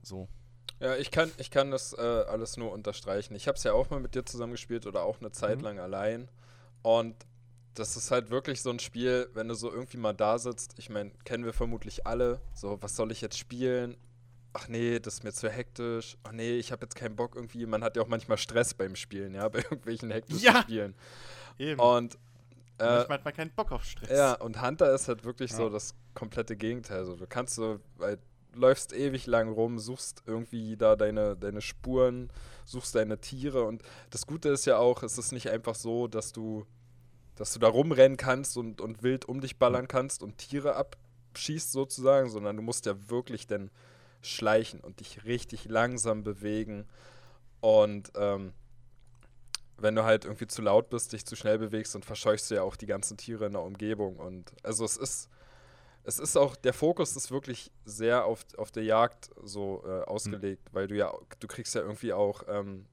So. 0.02 0.28
Ja, 0.80 0.96
ich 0.98 1.12
kann, 1.12 1.32
ich 1.38 1.50
kann 1.50 1.72
das 1.72 1.94
äh, 1.94 2.02
alles 2.02 2.58
nur 2.58 2.72
unterstreichen. 2.72 3.36
Ich 3.36 3.48
habe 3.48 3.58
es 3.58 3.64
ja 3.64 3.74
auch 3.74 3.90
mal 3.90 4.00
mit 4.00 4.16
dir 4.16 4.26
zusammengespielt 4.26 4.86
oder 4.86 5.04
auch 5.04 5.20
eine 5.20 5.32
Zeit 5.32 5.60
Mhm. 5.60 5.64
lang 5.64 5.80
allein. 5.80 6.30
Und 6.82 7.16
das 7.74 7.98
ist 7.98 8.12
halt 8.12 8.30
wirklich 8.30 8.62
so 8.62 8.70
ein 8.70 8.80
Spiel, 8.80 9.30
wenn 9.34 9.48
du 9.48 9.56
so 9.56 9.72
irgendwie 9.72 9.98
mal 9.98 10.14
da 10.14 10.38
sitzt. 10.38 10.78
Ich 10.78 10.90
meine, 10.90 11.12
kennen 11.24 11.46
wir 11.46 11.54
vermutlich 11.54 12.06
alle. 12.06 12.42
So, 12.54 12.82
was 12.82 12.96
soll 12.96 13.12
ich 13.12 13.22
jetzt 13.22 13.38
spielen? 13.38 13.98
Ach 14.54 14.68
nee, 14.68 15.00
das 15.00 15.16
ist 15.16 15.24
mir 15.24 15.34
zu 15.34 15.50
hektisch. 15.50 16.18
Ach 16.24 16.32
nee, 16.32 16.58
ich 16.58 16.72
habe 16.72 16.86
jetzt 16.86 16.96
keinen 16.96 17.16
Bock 17.16 17.36
irgendwie. 17.36 17.66
Man 17.66 17.84
hat 17.84 17.96
ja 17.96 18.04
auch 18.04 18.08
manchmal 18.08 18.38
Stress 18.38 18.74
beim 18.74 18.96
Spielen, 18.96 19.34
ja, 19.34 19.48
bei 19.50 19.60
irgendwelchen 19.60 20.12
hektischen 20.12 20.44
Ja. 20.44 20.62
Spielen. 20.62 20.96
Eben. 21.58 21.80
Und 21.80 22.16
äh, 22.80 22.86
Manchmal 22.86 23.18
hat 23.18 23.26
man 23.26 23.34
keinen 23.34 23.52
Bock 23.52 23.72
auf 23.72 23.84
Stress. 23.84 24.10
ja, 24.10 24.34
und 24.34 24.62
Hunter 24.62 24.94
ist 24.94 25.08
halt 25.08 25.24
wirklich 25.24 25.54
so 25.54 25.64
Ja. 25.64 25.70
das 25.70 25.96
komplette 26.14 26.56
Gegenteil. 26.56 27.06
So, 27.06 27.16
du 27.16 27.26
kannst 27.28 27.56
so, 27.56 27.80
weil 27.98 28.18
läufst 28.56 28.94
ewig 28.94 29.26
lang 29.26 29.50
rum, 29.50 29.80
suchst 29.80 30.22
irgendwie 30.28 30.78
da 30.78 30.96
deine, 30.96 31.36
deine 31.36 31.62
Spuren, 31.62 32.30
suchst 32.66 32.94
deine 32.94 33.20
Tiere 33.20 33.64
und 33.64 33.82
das 34.12 34.28
Gute 34.28 34.50
ist 34.50 34.66
ja 34.66 34.78
auch, 34.78 35.02
es 35.02 35.18
ist 35.18 35.32
nicht 35.32 35.50
einfach 35.50 35.74
so, 35.74 36.08
dass 36.08 36.32
du, 36.34 36.66
dass 37.36 37.54
du 37.54 37.60
da 37.60 37.68
rumrennen 37.68 38.16
kannst 38.18 38.56
und, 38.58 38.80
und 38.80 39.02
wild 39.02 39.26
um 39.26 39.42
dich 39.42 39.58
ballern 39.58 39.88
kannst 39.88 40.22
und 40.22 40.38
Tiere 40.38 40.76
abschießt 40.76 41.72
sozusagen, 41.72 42.30
sondern 42.30 42.56
du 42.56 42.62
musst 42.62 42.86
ja 42.86 43.10
wirklich 43.10 43.48
dann 43.48 43.72
schleichen 44.24 44.80
und 44.80 45.00
dich 45.00 45.26
richtig 45.26 45.66
langsam 45.66 46.24
bewegen 46.24 46.88
und 47.62 48.12
ähm, 48.16 48.54
wenn 49.78 49.96
du 49.96 50.04
halt 50.04 50.26
irgendwie 50.26 50.48
zu 50.48 50.62
laut 50.62 50.90
bist, 50.90 51.14
dich 51.14 51.26
zu 51.26 51.36
schnell 51.36 51.58
bewegst, 51.58 51.96
dann 51.96 52.04
verscheuchst 52.04 52.52
du 52.52 52.56
ja 52.56 52.64
auch 52.64 52.76
die 52.76 52.86
ganzen 52.86 53.18
Tiere 53.18 53.46
in 53.46 53.54
der 53.54 53.62
Umgebung. 53.62 54.18
Und 54.18 54.54
also 54.64 54.86
es 54.86 54.98
ist, 54.98 55.30
es 56.04 56.20
ist 56.20 56.38
auch, 56.38 56.56
der 56.56 56.74
Fokus 56.74 57.16
ist 57.16 57.32
wirklich 57.32 57.72
sehr 57.86 58.26
auf, 58.26 58.46
auf 58.58 58.72
der 58.72 58.84
Jagd 58.84 59.30
so 59.44 59.84
äh, 59.86 60.04
ausgelegt, 60.04 60.70
weil 60.74 60.88
du 60.88 60.96
ja, 60.96 61.14
du 61.40 61.48
kriegst 61.48 61.76
ja 61.76 61.82
irgendwie 61.82 62.14
auch, 62.14 62.44
ähm, 62.48 62.86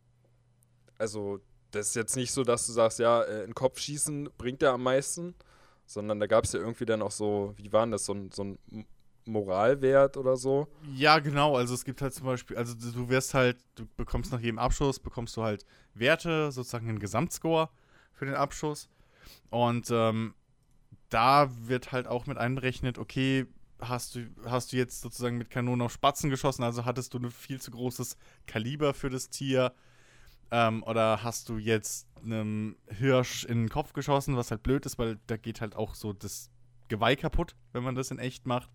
also 0.99 1.41
das 1.71 1.89
ist 1.89 1.97
jetzt 1.97 2.17
nicht 2.17 2.33
so, 2.33 2.43
dass 2.43 2.67
du 2.67 2.73
sagst, 2.73 2.99
ja, 2.99 3.23
äh, 3.23 3.41
in 3.41 3.47
den 3.49 3.55
Kopf 3.55 3.79
schießen 3.79 4.31
bringt 4.37 4.63
ja 4.63 4.75
am 4.75 4.83
meisten, 4.83 5.35
sondern 5.87 6.21
da 6.21 6.27
gab 6.27 6.45
es 6.45 6.53
ja 6.53 6.61
irgendwie 6.61 6.87
dann 6.87 7.03
auch 7.03 7.11
so, 7.11 7.55
wie 7.57 7.73
war 7.73 7.85
denn 7.85 7.93
das, 7.93 8.05
so 8.05 8.15
ein, 8.15 8.31
so 8.31 8.45
ein 8.45 8.87
Moralwert 9.31 10.17
oder 10.17 10.37
so. 10.37 10.69
Ja, 10.95 11.19
genau. 11.19 11.57
Also 11.57 11.75
es 11.75 11.85
gibt 11.85 12.03
halt 12.03 12.15
zum 12.15 12.27
Beispiel, 12.27 12.57
also 12.57 12.75
du 12.75 13.09
wirst 13.09 13.35
halt, 13.35 13.59
du 13.75 13.87
bekommst 13.97 14.33
nach 14.33 14.41
jedem 14.41 14.59
Abschuss, 14.59 14.99
bekommst 14.99 15.37
du 15.37 15.43
halt 15.43 15.65
Werte, 15.95 16.53
sozusagen 16.53 16.89
einen 16.89 16.99
Gesamtscore 16.99 17.69
für 18.13 18.27
den 18.27 18.35
Abschuss. 18.35 18.89
Und 19.51 19.91
ähm, 19.91 20.35
da 21.09 21.51
wird 21.67 21.93
halt 21.93 22.07
auch 22.07 22.27
mit 22.27 22.39
einberechnet, 22.39 22.99
okay, 22.99 23.47
hast 23.81 24.15
du, 24.15 24.27
hast 24.45 24.73
du 24.73 24.77
jetzt 24.77 25.01
sozusagen 25.01 25.39
mit 25.39 25.51
Kanonen 25.51 25.83
auf 25.83 25.93
Spatzen 25.93 26.31
geschossen, 26.31 26.63
also 26.63 26.85
hattest 26.85 27.15
du 27.15 27.19
ein 27.19 27.31
viel 27.31 27.61
zu 27.61 27.71
großes 27.71 28.17
Kaliber 28.47 28.95
für 28.95 29.11
das 29.11 29.31
Tier. 29.31 29.73
Ähm, 30.53 30.83
oder 30.83 31.23
hast 31.23 31.49
du 31.49 31.59
jetzt 31.59 32.09
einem 32.23 32.77
Hirsch 32.89 33.45
in 33.45 33.63
den 33.63 33.69
Kopf 33.69 33.93
geschossen, 33.93 34.37
was 34.37 34.51
halt 34.51 34.63
blöd 34.63 34.85
ist, 34.85 34.99
weil 34.99 35.19
da 35.27 35.37
geht 35.37 35.61
halt 35.61 35.77
auch 35.77 35.95
so 35.95 36.13
das 36.13 36.51
Geweih 36.89 37.17
kaputt, 37.17 37.55
wenn 37.73 37.85
man 37.85 37.95
das 37.95 38.11
in 38.11 38.19
echt 38.19 38.47
macht. 38.47 38.69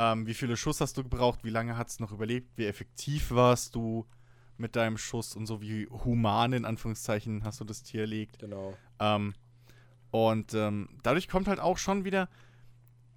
Ähm, 0.00 0.28
wie 0.28 0.34
viele 0.34 0.56
Schuss 0.56 0.80
hast 0.80 0.96
du 0.96 1.02
gebraucht? 1.02 1.40
Wie 1.42 1.50
lange 1.50 1.76
hat 1.76 1.88
es 1.88 1.98
noch 1.98 2.12
überlebt? 2.12 2.56
Wie 2.56 2.66
effektiv 2.66 3.32
warst 3.32 3.74
du 3.74 4.06
mit 4.56 4.76
deinem 4.76 4.96
Schuss 4.96 5.34
und 5.34 5.46
so 5.46 5.60
wie 5.60 5.88
human 5.88 6.52
in 6.52 6.64
Anführungszeichen 6.64 7.42
hast 7.42 7.58
du 7.58 7.64
das 7.64 7.82
Tier 7.82 8.02
erlegt? 8.02 8.38
Genau. 8.38 8.74
Ähm, 9.00 9.34
und 10.12 10.54
ähm, 10.54 10.88
dadurch 11.02 11.26
kommt 11.26 11.48
halt 11.48 11.58
auch 11.58 11.78
schon 11.78 12.04
wieder, 12.04 12.28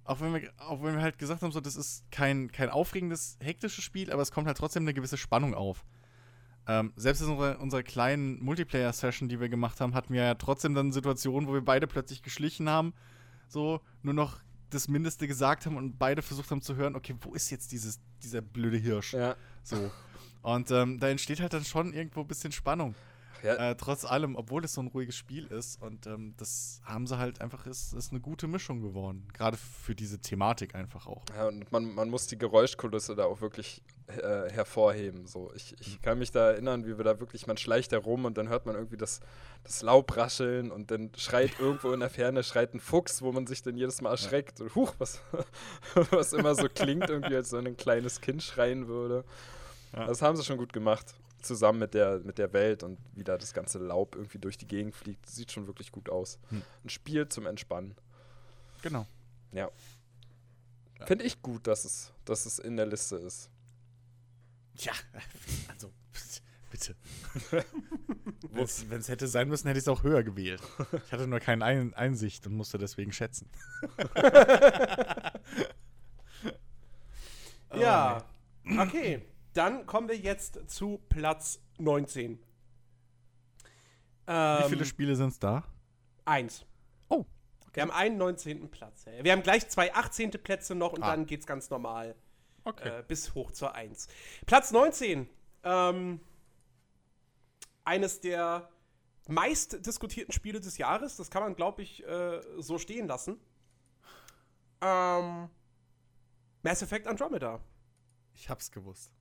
auch 0.02 0.20
wenn, 0.20 0.34
wir, 0.34 0.52
auch 0.58 0.82
wenn 0.82 0.96
wir 0.96 1.02
halt 1.02 1.18
gesagt 1.18 1.42
haben, 1.42 1.52
so, 1.52 1.60
das 1.60 1.76
ist 1.76 2.04
kein, 2.10 2.50
kein 2.50 2.68
aufregendes, 2.68 3.38
hektisches 3.40 3.84
Spiel, 3.84 4.12
aber 4.12 4.22
es 4.22 4.32
kommt 4.32 4.48
halt 4.48 4.58
trotzdem 4.58 4.82
eine 4.82 4.92
gewisse 4.92 5.16
Spannung 5.16 5.54
auf. 5.54 5.84
Ähm, 6.66 6.92
selbst 6.96 7.22
in 7.22 7.28
unserer, 7.28 7.60
unserer 7.60 7.84
kleinen 7.84 8.42
Multiplayer-Session, 8.42 9.28
die 9.28 9.38
wir 9.38 9.48
gemacht 9.48 9.80
haben, 9.80 9.94
hatten 9.94 10.12
wir 10.14 10.22
ja 10.24 10.34
trotzdem 10.34 10.74
dann 10.74 10.90
Situationen, 10.90 11.48
wo 11.48 11.54
wir 11.54 11.64
beide 11.64 11.86
plötzlich 11.86 12.24
geschlichen 12.24 12.68
haben, 12.68 12.92
so 13.46 13.80
nur 14.02 14.14
noch 14.14 14.40
das 14.74 14.88
Mindeste 14.88 15.28
gesagt 15.28 15.66
haben 15.66 15.76
und 15.76 15.98
beide 15.98 16.22
versucht 16.22 16.50
haben 16.50 16.62
zu 16.62 16.76
hören, 16.76 16.96
okay, 16.96 17.14
wo 17.20 17.34
ist 17.34 17.50
jetzt 17.50 17.72
dieses, 17.72 18.00
dieser 18.22 18.40
blöde 18.40 18.76
Hirsch? 18.76 19.14
Ja. 19.14 19.36
So. 19.62 19.90
Und 20.42 20.70
ähm, 20.70 20.98
da 20.98 21.08
entsteht 21.08 21.40
halt 21.40 21.52
dann 21.52 21.64
schon 21.64 21.92
irgendwo 21.92 22.20
ein 22.20 22.26
bisschen 22.26 22.52
Spannung. 22.52 22.94
Ja. 23.42 23.70
Äh, 23.70 23.76
trotz 23.76 24.04
allem, 24.04 24.36
obwohl 24.36 24.64
es 24.64 24.74
so 24.74 24.80
ein 24.80 24.86
ruhiges 24.86 25.16
Spiel 25.16 25.46
ist 25.46 25.80
und 25.82 26.06
ähm, 26.06 26.34
das 26.36 26.80
haben 26.84 27.06
sie 27.06 27.18
halt 27.18 27.40
einfach, 27.40 27.66
ist, 27.66 27.92
ist 27.92 28.12
eine 28.12 28.20
gute 28.20 28.46
Mischung 28.46 28.80
geworden. 28.80 29.26
Gerade 29.32 29.56
für 29.56 29.94
diese 29.94 30.20
Thematik 30.20 30.74
einfach 30.74 31.06
auch. 31.06 31.24
Ja, 31.34 31.48
und 31.48 31.70
man, 31.72 31.92
man 31.92 32.08
muss 32.08 32.28
die 32.28 32.38
Geräuschkulisse 32.38 33.16
da 33.16 33.24
auch 33.24 33.40
wirklich 33.40 33.82
äh, 34.06 34.50
hervorheben. 34.50 35.26
So. 35.26 35.50
Ich, 35.54 35.74
ich 35.80 36.00
kann 36.02 36.18
mich 36.18 36.30
da 36.30 36.50
erinnern, 36.50 36.86
wie 36.86 36.96
wir 36.96 37.04
da 37.04 37.18
wirklich, 37.18 37.46
man 37.46 37.56
schleicht 37.56 37.92
herum 37.92 38.24
und 38.24 38.38
dann 38.38 38.48
hört 38.48 38.66
man 38.66 38.76
irgendwie 38.76 38.96
das, 38.96 39.20
das 39.64 39.82
Laub 39.82 40.16
rascheln 40.16 40.70
und 40.70 40.90
dann 40.90 41.10
schreit 41.16 41.58
irgendwo 41.58 41.92
in 41.92 42.00
der 42.00 42.10
Ferne, 42.10 42.44
schreit 42.44 42.74
ein 42.74 42.80
Fuchs, 42.80 43.22
wo 43.22 43.32
man 43.32 43.46
sich 43.46 43.62
dann 43.62 43.76
jedes 43.76 44.00
Mal 44.02 44.10
erschreckt. 44.10 44.60
Und 44.60 44.74
huch, 44.74 44.94
was, 44.98 45.20
was 46.10 46.32
immer 46.32 46.54
so 46.54 46.68
klingt, 46.68 47.10
irgendwie 47.10 47.36
als 47.36 47.52
wenn 47.52 47.66
ein 47.66 47.76
kleines 47.76 48.20
Kind 48.20 48.42
schreien 48.42 48.86
würde. 48.86 49.24
Ja. 49.94 50.06
Das 50.06 50.22
haben 50.22 50.36
sie 50.36 50.44
schon 50.44 50.58
gut 50.58 50.72
gemacht. 50.72 51.14
Zusammen 51.42 51.80
mit 51.80 51.94
der, 51.94 52.20
mit 52.20 52.38
der 52.38 52.52
Welt 52.52 52.82
und 52.82 52.98
wie 53.14 53.24
da 53.24 53.36
das 53.36 53.52
ganze 53.52 53.78
Laub 53.78 54.14
irgendwie 54.14 54.38
durch 54.38 54.56
die 54.56 54.66
Gegend 54.66 54.94
fliegt. 54.94 55.28
Sieht 55.28 55.52
schon 55.52 55.66
wirklich 55.66 55.92
gut 55.92 56.08
aus. 56.08 56.38
Hm. 56.50 56.62
Ein 56.84 56.88
Spiel 56.88 57.28
zum 57.28 57.46
Entspannen. 57.46 57.94
Genau. 58.82 59.06
Ja. 59.52 59.70
Ja. 60.98 61.06
Finde 61.06 61.24
ich 61.24 61.42
gut, 61.42 61.66
dass 61.66 61.84
es, 61.84 62.12
dass 62.24 62.46
es 62.46 62.58
in 62.58 62.76
der 62.76 62.86
Liste 62.86 63.16
ist. 63.16 63.50
Ja, 64.76 64.92
also 65.68 65.92
bitte. 66.70 66.94
Wenn 68.88 69.00
es 69.00 69.08
hätte 69.08 69.26
sein 69.28 69.48
müssen, 69.48 69.66
hätte 69.66 69.78
ich 69.78 69.84
es 69.84 69.88
auch 69.88 70.02
höher 70.02 70.22
gewählt. 70.22 70.60
Ich 71.06 71.12
hatte 71.12 71.26
nur 71.26 71.40
keine 71.40 71.64
Ein 71.64 71.94
Einsicht 71.94 72.46
und 72.46 72.54
musste 72.54 72.78
deswegen 72.78 73.12
schätzen. 73.12 73.48
Ja, 77.74 78.24
okay. 78.78 79.22
Dann 79.54 79.86
kommen 79.86 80.08
wir 80.08 80.16
jetzt 80.16 80.58
zu 80.70 80.98
Platz 81.08 81.60
19. 81.78 82.38
Wie 84.24 84.32
viele 84.68 84.80
Ähm, 84.80 84.84
Spiele 84.84 85.16
sind 85.16 85.28
es 85.30 85.38
da? 85.38 85.64
Eins. 86.24 86.64
Oh, 87.08 87.24
Wir 87.72 87.82
haben 87.82 87.90
einen 87.90 88.16
19. 88.18 88.70
Platz. 88.70 89.04
Wir 89.20 89.32
haben 89.32 89.42
gleich 89.42 89.68
zwei 89.68 89.94
18. 89.94 90.30
Plätze 90.32 90.74
noch 90.74 90.92
und 90.92 91.02
Ah. 91.02 91.10
dann 91.10 91.26
geht's 91.26 91.46
ganz 91.46 91.68
normal 91.70 92.14
Okay. 92.64 93.00
äh, 93.00 93.02
bis 93.06 93.34
hoch 93.34 93.50
zur 93.50 93.74
1. 93.74 94.08
Platz 94.46 94.70
19. 94.70 95.28
Ähm, 95.64 96.20
eines 97.84 98.20
der 98.20 98.68
meist 99.28 99.84
diskutierten 99.84 100.32
Spiele 100.32 100.60
des 100.60 100.78
Jahres. 100.78 101.16
Das 101.16 101.30
kann 101.30 101.42
man, 101.42 101.56
glaube 101.56 101.82
ich, 101.82 102.04
äh, 102.06 102.40
so 102.60 102.78
stehen 102.78 103.06
lassen. 103.08 103.40
Ähm, 104.80 105.48
Mass 106.62 106.82
Effect 106.82 107.06
Andromeda. 107.06 107.60
Ich 108.34 108.48
hab's 108.48 108.70
gewusst. 108.70 109.12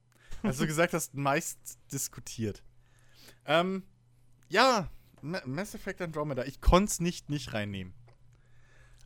Als 0.44 0.58
du 0.58 0.68
gesagt 0.68 0.94
hast, 0.94 1.14
meist 1.14 1.60
diskutiert. 1.92 2.64
Ähm, 3.46 3.84
ja, 4.50 4.90
Ma 5.22 5.42
Mass 5.46 5.76
Effect 5.76 6.02
Andromeda. 6.02 6.44
Ich 6.46 6.62
konnte 6.62 6.92
es 6.92 7.00
nicht 7.00 7.30
nicht 7.30 7.54
reinnehmen. 7.54 7.94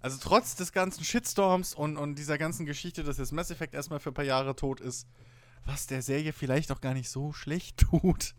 Also 0.01 0.17
trotz 0.21 0.55
des 0.55 0.71
ganzen 0.71 1.03
Shitstorms 1.03 1.73
und, 1.73 1.97
und 1.97 2.15
dieser 2.15 2.37
ganzen 2.37 2.65
Geschichte, 2.65 3.03
dass 3.03 3.17
jetzt 3.17 3.31
Mass 3.31 3.49
Effect 3.49 3.73
erstmal 3.73 3.99
für 3.99 4.11
ein 4.11 4.13
paar 4.13 4.25
Jahre 4.25 4.55
tot 4.55 4.79
ist, 4.79 5.07
was 5.65 5.87
der 5.87 6.01
Serie 6.01 6.31
vielleicht 6.31 6.71
auch 6.71 6.79
gar 6.79 6.93
nicht 6.93 7.09
so 7.09 7.33
schlecht 7.33 7.77
tut. 7.91 8.35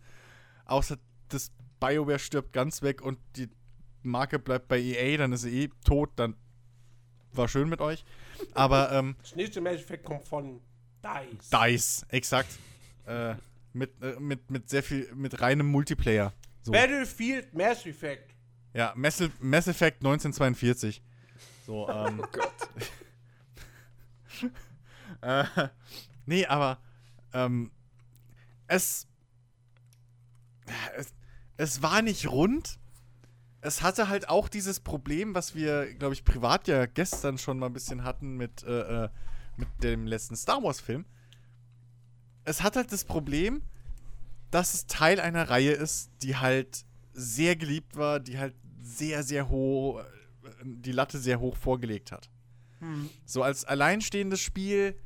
Außer 0.65 0.97
das 1.29 1.51
BioWare 1.81 2.19
stirbt 2.19 2.53
ganz 2.53 2.83
weg 2.83 3.03
und 3.03 3.19
die 3.37 3.49
Marke 4.03 4.39
bleibt 4.39 4.69
bei 4.69 4.79
EA, 4.81 5.17
dann 5.17 5.33
ist 5.33 5.43
sie 5.43 5.65
eh 5.65 5.69
tot, 5.85 6.11
dann 6.17 6.37
war 7.33 7.49
schön 7.49 7.69
mit 7.69 7.81
euch. 7.81 8.05
Aber 8.55 8.93
ähm, 8.93 9.17
Das 9.21 9.35
nächste 9.35 9.61
Mass 9.61 9.81
Effect 9.81 10.05
kommt 10.05 10.27
von 10.27 10.61
DICE. 11.03 11.51
Dice, 11.51 12.07
exakt. 12.09 12.59
Äh, 13.07 13.35
mit, 13.73 14.03
äh, 14.03 14.19
mit, 14.19 14.51
mit 14.51 14.69
sehr 14.69 14.83
viel, 14.83 15.13
mit 15.15 15.41
reinem 15.41 15.67
Multiplayer. 15.67 16.33
So. 16.63 16.73
Battlefield 16.73 17.55
Mass 17.55 17.87
Effect. 17.87 18.35
Ja, 18.75 18.93
Mass, 18.97 19.23
Mass 19.41 19.69
Effect 19.69 19.99
1942. 19.99 21.03
So, 21.67 21.89
ähm. 21.89 22.23
Oh 22.23 22.27
Gott. 22.33 22.55
äh, 25.23 25.69
nee, 26.27 26.47
aber 26.47 26.79
ähm, 27.33 27.71
es, 28.67 29.07
es 30.97 31.15
es 31.57 31.83
war 31.83 32.03
nicht 32.03 32.31
rund. 32.31 32.79
Es 33.61 33.83
hatte 33.83 34.09
halt 34.09 34.29
auch 34.29 34.49
dieses 34.49 34.81
Problem, 34.81 35.35
was 35.35 35.55
wir, 35.55 35.93
glaube 35.95 36.15
ich, 36.15 36.25
privat 36.25 36.69
ja 36.69 36.87
gestern 36.87 37.39
schon 37.39 37.59
mal 37.59 37.67
ein 37.67 37.73
bisschen 37.73 38.05
hatten 38.05 38.37
mit, 38.37 38.63
äh, 38.63 39.05
äh, 39.05 39.09
mit 39.57 39.69
dem 39.83 40.07
letzten 40.07 40.37
Star 40.37 40.63
Wars-Film. 40.63 41.05
Es 42.47 42.63
hat 42.63 42.77
halt 42.77 42.91
das 42.93 43.05
Problem, 43.05 43.63
dass 44.51 44.73
es 44.73 44.87
Teil 44.87 45.21
einer 45.21 45.51
Reihe 45.51 45.73
ist, 45.73 46.11
die 46.23 46.37
halt 46.37 46.87
sehr 47.13 47.57
geliebt 47.57 47.97
war, 47.97 48.21
die 48.21 48.39
halt 48.39 48.55
sehr, 48.81 49.23
sehr 49.23 49.49
hoch, 49.49 50.01
äh, 50.01 50.05
die 50.65 50.93
Latte 50.93 51.19
sehr 51.19 51.41
hoch 51.41 51.57
vorgelegt 51.57 52.13
hat. 52.13 52.31
So 53.25 53.43
als 53.43 53.65
alleinstehendes 53.65 54.41
Spiel 54.41 54.99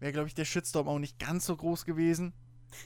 wäre, 0.00 0.12
glaube 0.12 0.28
ich, 0.28 0.34
der 0.34 0.44
Shitstorm 0.44 0.88
auch 0.88 0.98
nicht 0.98 1.18
ganz 1.18 1.46
so 1.46 1.56
groß 1.56 1.84
gewesen. 1.84 2.34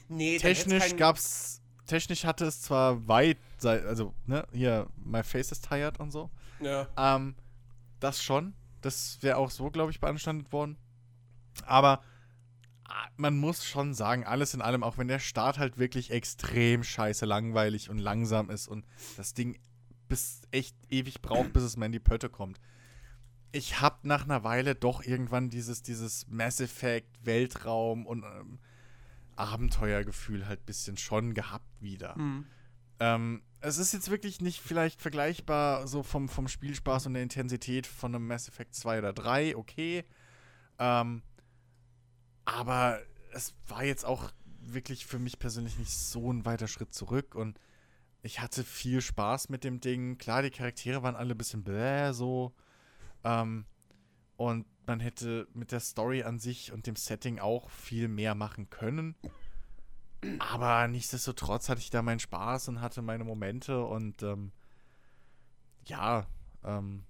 Nee, 0.07 0.37
Technisch 0.37 0.95
gab's, 0.95 1.61
technisch 1.85 2.23
hatte 2.23 2.45
es 2.45 2.61
zwar 2.61 3.07
weit, 3.07 3.39
also, 3.63 4.13
ne, 4.25 4.47
hier, 4.53 4.87
my 4.95 5.23
face 5.23 5.51
is 5.51 5.59
tired 5.59 5.99
und 5.99 6.11
so. 6.11 6.29
Ja. 6.61 6.87
Ähm, 6.97 7.35
das 7.99 8.23
schon. 8.23 8.53
Das 8.81 9.17
wäre 9.21 9.37
auch 9.37 9.49
so, 9.49 9.71
glaube 9.71 9.91
ich, 9.91 9.99
beanstandet 9.99 10.51
worden. 10.53 10.77
Aber 11.65 12.01
man 13.17 13.37
muss 13.37 13.65
schon 13.65 13.93
sagen, 13.93 14.25
alles 14.25 14.53
in 14.53 14.61
allem, 14.61 14.83
auch 14.83 14.97
wenn 14.97 15.07
der 15.07 15.19
Start 15.19 15.57
halt 15.57 15.77
wirklich 15.77 16.11
extrem 16.11 16.83
scheiße 16.83 17.25
langweilig 17.25 17.89
und 17.89 17.97
langsam 17.97 18.49
ist 18.49 18.67
und 18.67 18.85
das 19.17 19.33
Ding 19.33 19.57
bis 20.07 20.41
echt 20.51 20.75
ewig 20.89 21.21
braucht, 21.21 21.53
bis 21.53 21.63
es 21.63 21.77
mal 21.77 21.87
in 21.87 21.91
die 21.91 21.99
Pötte 21.99 22.29
kommt. 22.29 22.59
Ich 23.51 23.81
hab 23.81 24.05
nach 24.05 24.25
einer 24.25 24.43
Weile 24.43 24.75
doch 24.75 25.03
irgendwann 25.03 25.49
dieses, 25.49 25.81
dieses 25.81 26.27
Mass 26.27 26.59
Effect, 26.59 27.25
Weltraum 27.25 28.05
und 28.05 28.23
ähm, 28.23 28.59
Abenteuergefühl 29.35 30.47
halt 30.47 30.65
bisschen 30.65 30.97
schon 30.97 31.33
gehabt 31.33 31.81
wieder. 31.81 32.15
Hm. 32.15 32.45
Ähm, 32.99 33.41
es 33.61 33.77
ist 33.77 33.93
jetzt 33.93 34.09
wirklich 34.09 34.41
nicht 34.41 34.61
vielleicht 34.61 35.01
vergleichbar 35.01 35.87
so 35.87 36.03
vom, 36.03 36.29
vom 36.29 36.47
Spielspaß 36.47 37.07
und 37.07 37.13
der 37.13 37.23
Intensität 37.23 37.87
von 37.87 38.13
einem 38.13 38.27
Mass 38.27 38.47
Effect 38.47 38.75
2 38.75 38.99
oder 38.99 39.13
3, 39.13 39.57
okay. 39.57 40.05
Ähm, 40.77 41.23
aber 42.45 42.99
es 43.33 43.53
war 43.67 43.83
jetzt 43.83 44.05
auch 44.05 44.31
wirklich 44.61 45.05
für 45.05 45.19
mich 45.19 45.39
persönlich 45.39 45.77
nicht 45.77 45.91
so 45.91 46.31
ein 46.31 46.45
weiter 46.45 46.67
Schritt 46.67 46.93
zurück 46.93 47.35
und 47.35 47.59
ich 48.21 48.39
hatte 48.39 48.63
viel 48.63 49.01
Spaß 49.01 49.49
mit 49.49 49.63
dem 49.63 49.79
Ding. 49.79 50.17
Klar, 50.17 50.41
die 50.41 50.49
Charaktere 50.49 51.03
waren 51.03 51.15
alle 51.15 51.35
ein 51.35 51.37
bisschen 51.37 51.63
bläh 51.63 52.11
so. 52.11 52.55
Ähm, 53.23 53.65
und 54.35 54.65
man 54.87 54.99
hätte 54.99 55.47
mit 55.53 55.71
der 55.71 55.79
Story 55.79 56.23
an 56.23 56.39
sich 56.39 56.71
und 56.71 56.87
dem 56.87 56.95
Setting 56.95 57.39
auch 57.39 57.69
viel 57.69 58.07
mehr 58.07 58.33
machen 58.33 58.69
können. 58.69 59.15
Aber 60.39 60.87
nichtsdestotrotz 60.87 61.69
hatte 61.69 61.81
ich 61.81 61.91
da 61.91 62.01
meinen 62.01 62.19
Spaß 62.19 62.69
und 62.69 62.81
hatte 62.81 63.01
meine 63.01 63.23
Momente 63.23 63.83
und 63.83 64.23
ähm, 64.23 64.51
ja, 65.85 66.25
ähm, 66.63 67.03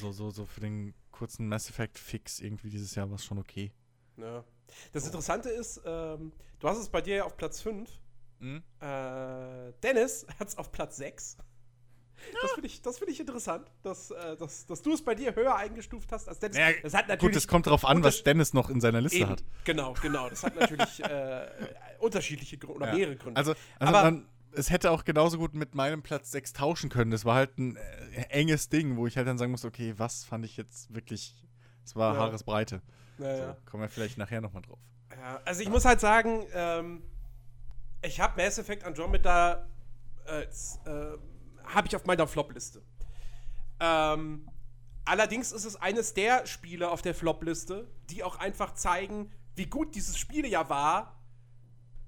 so, 0.00 0.12
so, 0.12 0.30
so 0.30 0.46
für 0.46 0.60
den 0.60 0.94
kurzen 1.10 1.46
Mass 1.46 1.68
Effect 1.68 1.98
Fix 1.98 2.40
irgendwie 2.40 2.70
dieses 2.70 2.94
Jahr 2.94 3.10
war 3.10 3.16
es 3.16 3.24
schon 3.24 3.38
okay. 3.38 3.72
Ja. 4.16 4.44
Das 4.92 5.06
Interessante 5.06 5.50
ist, 5.50 5.80
ähm, 5.84 6.32
du 6.60 6.68
hast 6.68 6.78
es 6.78 6.88
bei 6.88 7.00
dir 7.00 7.16
ja 7.16 7.24
auf 7.24 7.36
Platz 7.36 7.60
5. 7.60 7.90
Hm? 8.40 8.62
Äh, 8.80 9.72
Dennis 9.82 10.26
hat 10.38 10.48
es 10.48 10.58
auf 10.58 10.72
Platz 10.72 10.96
6. 10.96 11.36
Das 12.40 12.52
finde 12.52 12.66
ich, 12.68 12.80
das 12.80 12.98
find 12.98 13.10
ich 13.10 13.20
interessant, 13.20 13.70
dass, 13.82 14.10
äh, 14.10 14.36
dass, 14.36 14.66
dass 14.66 14.80
du 14.82 14.94
es 14.94 15.02
bei 15.02 15.14
dir 15.14 15.34
höher 15.34 15.56
eingestuft 15.56 16.10
hast 16.12 16.28
als 16.28 16.38
Dennis. 16.38 16.56
Naja, 16.56 16.76
das 16.82 16.94
hat 16.94 17.08
natürlich 17.08 17.32
Gut, 17.34 17.36
es 17.36 17.48
kommt 17.48 17.66
darauf 17.66 17.84
an, 17.84 18.02
was 18.02 18.22
Dennis 18.22 18.54
noch 18.54 18.70
in 18.70 18.80
seiner 18.80 19.00
Liste 19.00 19.18
eben, 19.18 19.30
hat. 19.30 19.44
Genau, 19.64 19.94
genau. 20.00 20.30
Das 20.30 20.42
hat 20.42 20.54
natürlich 20.56 21.02
äh, 21.04 21.46
unterschiedliche 21.98 22.56
Gründe 22.56 22.76
oder 22.76 22.88
Ja. 22.88 22.94
mehrere 22.94 23.16
Gründe. 23.16 23.36
Also, 23.38 23.52
also 23.78 23.94
Aber- 23.94 24.02
man, 24.10 24.28
es 24.52 24.70
hätte 24.70 24.92
auch 24.92 25.04
genauso 25.04 25.36
gut 25.38 25.54
mit 25.54 25.74
meinem 25.74 26.02
Platz 26.02 26.30
6 26.30 26.52
tauschen 26.52 26.88
können. 26.88 27.10
Das 27.10 27.24
war 27.24 27.34
halt 27.34 27.58
ein 27.58 27.76
äh, 27.76 27.80
enges 28.30 28.68
Ding, 28.68 28.96
wo 28.96 29.06
ich 29.06 29.16
halt 29.16 29.26
dann 29.26 29.36
sagen 29.36 29.50
muss, 29.50 29.64
okay, 29.64 29.94
was 29.96 30.24
fand 30.24 30.44
ich 30.44 30.56
jetzt 30.56 30.94
wirklich, 30.94 31.34
es 31.84 31.96
war 31.96 32.14
Ja. 32.14 32.20
Haaresbreite. 32.20 32.80
Naja. 33.18 33.54
So, 33.54 33.70
kommen 33.70 33.82
wir 33.82 33.88
vielleicht 33.88 34.18
nachher 34.18 34.40
nochmal 34.40 34.62
drauf. 34.62 34.78
Ja, 35.10 35.40
also 35.44 35.62
ich 35.62 35.68
muss 35.68 35.84
halt 35.84 36.00
sagen, 36.00 36.46
ähm, 36.52 37.02
ich 38.02 38.20
habe 38.20 38.42
Mass 38.42 38.58
Effect 38.58 38.84
Andromeda 38.84 39.66
äh, 40.26 40.42
äh, 40.42 41.18
habe 41.64 41.86
ich 41.86 41.96
auf 41.96 42.04
meiner 42.04 42.26
Flop-Liste. 42.26 42.82
Ähm, 43.80 44.48
allerdings 45.04 45.52
ist 45.52 45.64
es 45.64 45.76
eines 45.76 46.14
der 46.14 46.46
Spiele 46.46 46.90
auf 46.90 47.02
der 47.02 47.14
Flop-Liste, 47.14 47.88
die 48.10 48.22
auch 48.22 48.38
einfach 48.38 48.74
zeigen, 48.74 49.30
wie 49.56 49.66
gut 49.66 49.94
dieses 49.94 50.18
Spiel 50.18 50.46
ja 50.46 50.68
war, 50.68 51.20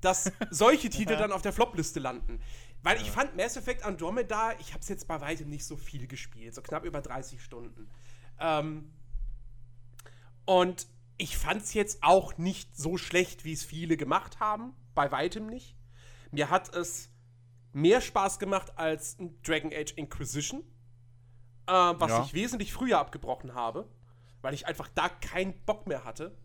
dass 0.01 0.31
solche 0.51 0.91
Titel 0.91 1.17
dann 1.17 1.33
auf 1.33 1.43
der 1.43 1.53
Flop-Liste 1.53 2.01
landen. 2.01 2.41
Weil 2.83 3.01
ich 3.01 3.11
fand 3.11 3.37
Mass 3.37 3.57
Effect 3.57 3.85
Andromeda, 3.85 4.53
ich 4.61 4.73
habe 4.73 4.81
es 4.81 4.89
jetzt 4.89 5.09
bei 5.09 5.21
weitem 5.21 5.49
nicht 5.49 5.65
so 5.65 5.77
viel 5.77 6.07
gespielt, 6.07 6.55
so 6.55 6.63
knapp 6.63 6.85
über 6.85 7.01
30 7.01 7.43
Stunden. 7.43 7.91
Ähm, 8.39 8.93
und 10.45 10.87
ich 11.19 11.37
fand 11.37 11.63
es 11.63 11.75
jetzt 11.75 12.03
auch 12.03 12.37
nicht 12.39 12.77
so 12.77 12.97
schlecht, 12.97 13.45
wie 13.45 13.53
es 13.53 13.65
viele 13.65 13.97
gemacht 13.97 14.41
haben. 14.41 14.75
Bei 14.95 15.11
weitem 15.13 15.47
nicht. 15.47 15.77
Mir 16.31 16.51
hat 16.51 16.75
es 16.75 17.11
mehr 17.73 18.01
Spaß 18.01 18.39
gemacht 18.39 18.73
als 18.77 19.17
Dragon 19.45 19.73
Age 19.73 19.93
Inquisition, 19.97 20.61
äh, 21.67 21.73
was 21.73 22.11
Ja. 22.11 22.23
ich 22.25 22.35
wesentlich 22.35 22.73
früher 22.73 22.99
abgebrochen 22.99 23.55
habe, 23.55 23.89
weil 24.43 24.55
ich 24.55 24.67
einfach 24.67 24.89
da 24.89 25.09
keinen 25.09 25.55
Bock 25.65 25.87
mehr 25.87 26.05
hatte. 26.05 26.37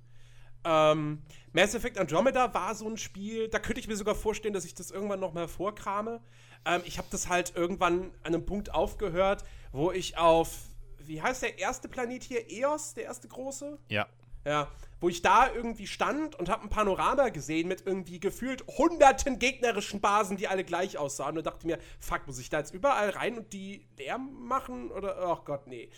Ähm, 0.63 1.24
Mass 1.53 1.74
Effect 1.74 1.97
Andromeda 1.97 2.53
war 2.53 2.76
so 2.76 2.88
ein 2.88 2.97
Spiel, 2.97 3.47
da 3.49 3.57
könnte 3.59 3.80
ich 3.80 3.88
mir 3.88 3.95
sogar 3.95 4.13
vorstellen, 4.13 4.53
dass 4.53 4.65
ich 4.65 4.76
das 4.76 4.91
irgendwann 4.91 5.19
noch 5.19 5.34
mal 5.34 5.47
vorkrame. 5.47 6.22
Ähm, 6.65 6.82
ich 6.86 6.97
habe 6.99 7.07
das 7.09 7.30
halt 7.30 7.55
irgendwann 7.55 8.11
an 8.24 8.36
einem 8.36 8.45
Punkt 8.45 8.74
aufgehört, 8.74 9.43
wo 9.72 9.91
ich 9.91 10.17
auf, 10.17 10.55
wie 10.99 11.22
heißt 11.22 11.41
der 11.41 11.57
erste 11.57 11.88
Planet 11.89 12.24
hier? 12.24 12.47
Eos, 12.51 12.93
der 12.93 13.05
erste 13.05 13.28
große? 13.28 13.80
Ja. 13.88 14.07
Ja, 14.46 14.70
wo 15.00 15.10
ich 15.10 15.22
da 15.22 15.52
irgendwie 15.52 15.88
stand 15.88 16.36
und 16.36 16.50
habe 16.50 16.64
ein 16.64 16.70
Panorama 16.70 17.30
gesehen 17.30 17.68
mit 17.68 17.86
irgendwie 17.86 18.20
gefühlt 18.20 18.66
hunderten 18.68 19.39
gegnerischen 19.39 20.02
Basen, 20.02 20.38
die 20.38 20.48
alle 20.48 20.64
gleich 20.64 20.98
aussahen 20.98 21.38
und 21.38 21.46
dachte 21.46 21.68
mir, 21.68 21.80
fuck, 22.00 22.28
muss 22.28 22.39
ich 22.39 22.50
da 22.50 22.60
jetzt 22.60 22.74
überall 22.74 23.10
rein 23.10 23.38
und 23.38 23.54
die 23.54 23.88
leer 23.98 24.18
machen 24.18 24.92
oder 24.92 25.18
ach 25.20 25.44
Gott, 25.46 25.68
nee. 25.68 25.89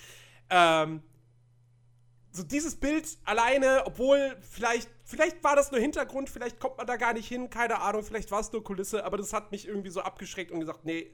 Ähm, 0.49 1.03
so 2.31 2.43
dieses 2.43 2.75
Bild 2.75 3.07
alleine, 3.25 3.83
obwohl 3.85 4.35
vielleicht 4.41 4.89
vielleicht 5.05 5.43
war 5.43 5.55
das 5.55 5.71
nur 5.71 5.79
Hintergrund, 5.79 6.29
vielleicht 6.29 6.59
kommt 6.59 6.77
man 6.77 6.87
da 6.87 6.97
gar 6.97 7.13
nicht 7.13 7.27
hin, 7.27 7.49
keine 7.49 7.79
Ahnung, 7.81 8.03
vielleicht 8.03 8.31
war 8.31 8.39
es 8.39 8.51
nur 8.51 8.63
Kulisse, 8.63 9.05
aber 9.05 9.17
das 9.17 9.33
hat 9.33 9.51
mich 9.51 9.67
irgendwie 9.67 9.89
so 9.89 10.01
abgeschreckt 10.01 10.51
und 10.51 10.59
gesagt, 10.59 10.85
nee, 10.85 11.11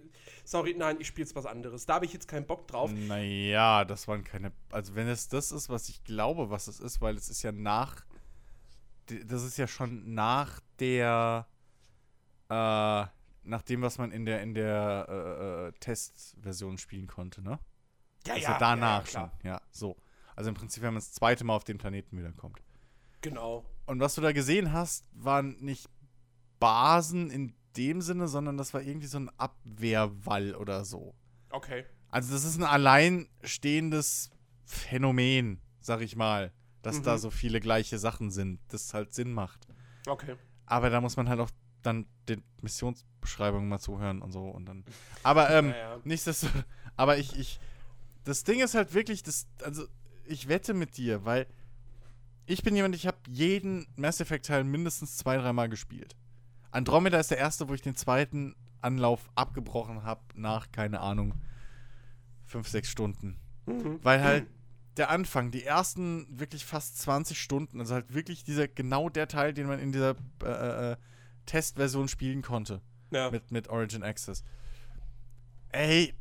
sorry, 0.50 0.74
nein, 0.76 0.98
ich 1.00 1.08
spiele 1.08 1.26
jetzt 1.26 1.36
was 1.36 1.46
anderes. 1.46 1.86
Da 1.86 1.96
habe 1.96 2.06
ich 2.06 2.14
jetzt 2.14 2.28
keinen 2.28 2.46
Bock 2.46 2.68
drauf. 2.68 2.92
Naja, 2.92 3.86
das 3.86 4.08
waren 4.08 4.24
keine. 4.24 4.52
Also, 4.72 4.96
wenn 4.96 5.08
es 5.08 5.28
das 5.30 5.52
ist, 5.52 5.70
was 5.70 5.90
ich 5.90 6.04
glaube, 6.04 6.50
was 6.50 6.68
es 6.68 6.80
ist, 6.80 7.02
weil 7.02 7.16
es 7.16 7.30
ist 7.30 7.44
ja 7.44 7.52
nach. 7.52 8.04
Das 9.06 9.44
ist 9.44 9.58
ja 9.58 9.68
schon 9.68 10.14
nach 10.14 10.60
der. 10.80 11.48
Äh, 12.50 13.06
nach 13.44 13.62
dem, 13.64 13.82
was 13.82 13.98
man 13.98 14.12
in 14.12 14.26
der, 14.26 14.42
in 14.42 14.54
der 14.54 15.06
äh, 15.10 15.68
äh, 15.68 15.72
Testversion 15.80 16.78
spielen 16.78 17.08
konnte, 17.08 17.42
ne? 17.42 17.60
Ja, 18.28 18.34
also 18.34 18.54
danach 18.60 19.08
schon. 19.08 19.32
Ja, 19.44 19.62
so. 19.72 19.96
Also 20.36 20.50
im 20.50 20.56
Prinzip, 20.56 20.84
wenn 20.84 20.94
man 20.94 21.02
das 21.02 21.14
zweite 21.14 21.44
Mal 21.44 21.56
auf 21.56 21.64
den 21.64 21.78
Planeten 21.78 22.18
wiederkommt. 22.18 22.62
Genau. 23.22 23.66
Und 23.86 24.00
was 24.00 24.16
du 24.16 24.22
da 24.22 24.34
gesehen 24.34 24.72
hast, 24.72 25.10
waren 25.14 25.58
nicht 25.62 25.90
Basen 26.60 27.32
in 27.32 27.56
dem 27.78 28.02
Sinne, 28.02 28.28
sondern 28.28 28.58
das 28.58 28.74
war 28.74 28.82
irgendwie 28.82 29.08
so 29.08 29.18
ein 29.20 29.30
Abwehrwall 29.38 30.56
oder 30.56 30.86
so. 30.86 31.14
Okay. 31.52 31.86
Also 32.12 32.34
das 32.34 32.44
ist 32.44 32.58
ein 32.58 32.64
alleinstehendes 32.64 34.30
Phänomen, 34.66 35.60
sag 35.80 36.02
ich 36.02 36.16
mal, 36.16 36.52
dass 36.82 37.00
Mhm. 37.00 37.04
da 37.04 37.18
so 37.18 37.30
viele 37.30 37.60
gleiche 37.60 37.98
Sachen 38.00 38.32
sind, 38.32 38.60
das 38.70 38.94
halt 38.94 39.14
Sinn 39.14 39.32
macht. 39.34 39.68
Okay. 40.08 40.36
Aber 40.66 40.90
da 40.90 41.02
muss 41.02 41.18
man 41.18 41.30
halt 41.30 41.40
auch 41.40 41.50
dann 41.82 42.06
den 42.28 42.44
Missionsbeschreibungen 42.62 43.70
mal 43.70 43.80
zuhören 43.80 44.22
und 44.22 44.32
so 44.32 44.44
und 44.50 44.66
dann. 44.66 44.84
Aber 45.24 45.50
ähm, 45.50 45.70
Naja. 45.70 45.98
nichtsdestotrotz. 46.04 46.64
Aber 46.96 47.18
ich, 47.18 47.38
ich. 47.38 47.60
Das 48.26 48.44
Ding 48.44 48.60
ist 48.60 48.76
halt 48.76 48.94
wirklich, 48.94 49.24
das, 49.24 49.48
also 49.64 49.86
ich 50.26 50.48
wette 50.50 50.74
mit 50.74 50.98
dir, 50.98 51.26
weil 51.26 51.48
ich 52.46 52.62
bin 52.64 52.76
jemand, 52.76 52.96
ich 52.96 53.08
habe 53.08 53.18
jeden 53.30 53.88
Mass 53.96 54.20
Effect 54.20 54.46
Teil 54.46 54.64
mindestens 54.64 55.18
zwei, 55.18 55.38
dreimal 55.38 55.70
gespielt. 55.70 56.16
Andromeda 56.72 57.20
ist 57.20 57.32
der 57.32 57.38
erste, 57.38 57.70
wo 57.70 57.74
ich 57.74 57.82
den 57.82 57.96
zweiten 57.96 58.56
Anlauf 58.82 59.30
abgebrochen 59.36 60.04
habe 60.04 60.22
nach, 60.36 60.72
keine 60.72 61.00
Ahnung, 61.02 61.34
fünf, 62.46 62.68
sechs 62.68 62.90
Stunden. 62.90 63.40
Mhm. 63.66 64.00
Weil 64.04 64.24
halt 64.24 64.48
der 64.98 65.10
Anfang, 65.10 65.52
die 65.52 65.64
ersten 65.64 66.28
wirklich 66.40 66.66
fast 66.66 67.00
20 67.00 67.40
Stunden, 67.40 67.80
also 67.80 67.94
halt 67.94 68.14
wirklich 68.14 68.44
dieser, 68.44 68.68
genau 68.68 69.10
der 69.10 69.28
Teil, 69.28 69.54
den 69.54 69.68
man 69.68 69.80
in 69.80 69.92
dieser 69.92 70.16
äh, 70.44 70.92
äh, 70.92 70.98
Testversion 71.46 72.08
spielen 72.08 72.42
konnte 72.42 72.82
Ja. 73.12 73.32
mit, 73.32 73.52
mit 73.52 73.70
Origin 73.70 74.04
Access. 74.04 74.44
Ey, 75.70 76.14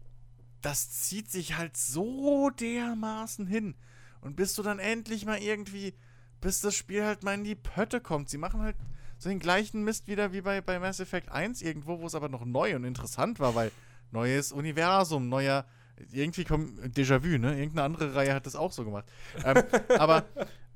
das 0.60 0.90
zieht 0.90 1.30
sich 1.30 1.56
halt 1.56 1.76
so 1.76 2.50
dermaßen 2.50 3.46
hin. 3.46 3.74
Und 4.20 4.36
bis 4.36 4.54
du 4.54 4.62
dann 4.62 4.78
endlich 4.78 5.24
mal 5.24 5.38
irgendwie, 5.38 5.94
bis 6.40 6.60
das 6.60 6.74
Spiel 6.74 7.04
halt 7.04 7.22
mal 7.22 7.34
in 7.34 7.44
die 7.44 7.54
Pötte 7.54 8.00
kommt. 8.00 8.28
Sie 8.28 8.38
machen 8.38 8.60
halt 8.62 8.76
so 9.18 9.28
den 9.28 9.38
gleichen 9.40 9.84
Mist 9.84 10.06
wieder 10.06 10.32
wie 10.32 10.40
bei, 10.40 10.60
bei 10.60 10.78
Mass 10.78 11.00
Effect 11.00 11.30
1 11.30 11.62
irgendwo, 11.62 12.00
wo 12.00 12.06
es 12.06 12.14
aber 12.14 12.28
noch 12.28 12.44
neu 12.44 12.76
und 12.76 12.84
interessant 12.84 13.40
war, 13.40 13.54
weil 13.54 13.72
neues 14.10 14.52
Universum, 14.52 15.28
neuer, 15.28 15.66
irgendwie 16.12 16.44
kommt 16.44 16.78
Déjà-vu, 16.96 17.38
ne? 17.38 17.58
Irgendeine 17.58 17.82
andere 17.82 18.14
Reihe 18.14 18.32
hat 18.34 18.46
das 18.46 18.54
auch 18.56 18.72
so 18.72 18.84
gemacht. 18.84 19.04
Ähm, 19.44 19.62
aber, 19.98 20.24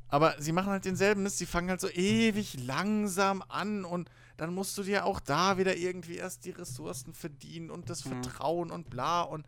aber 0.08 0.34
sie 0.38 0.52
machen 0.52 0.70
halt 0.70 0.84
denselben 0.84 1.22
Mist, 1.22 1.38
sie 1.38 1.46
fangen 1.46 1.70
halt 1.70 1.80
so 1.80 1.88
ewig 1.88 2.56
langsam 2.64 3.42
an 3.48 3.84
und 3.84 4.10
dann 4.36 4.52
musst 4.54 4.76
du 4.76 4.82
dir 4.82 5.04
auch 5.06 5.20
da 5.20 5.56
wieder 5.58 5.76
irgendwie 5.76 6.16
erst 6.16 6.44
die 6.44 6.50
Ressourcen 6.50 7.14
verdienen 7.14 7.70
und 7.70 7.88
das 7.90 8.04
Mhm. 8.04 8.22
Vertrauen 8.22 8.70
und 8.72 8.90
bla 8.90 9.22
und 9.22 9.46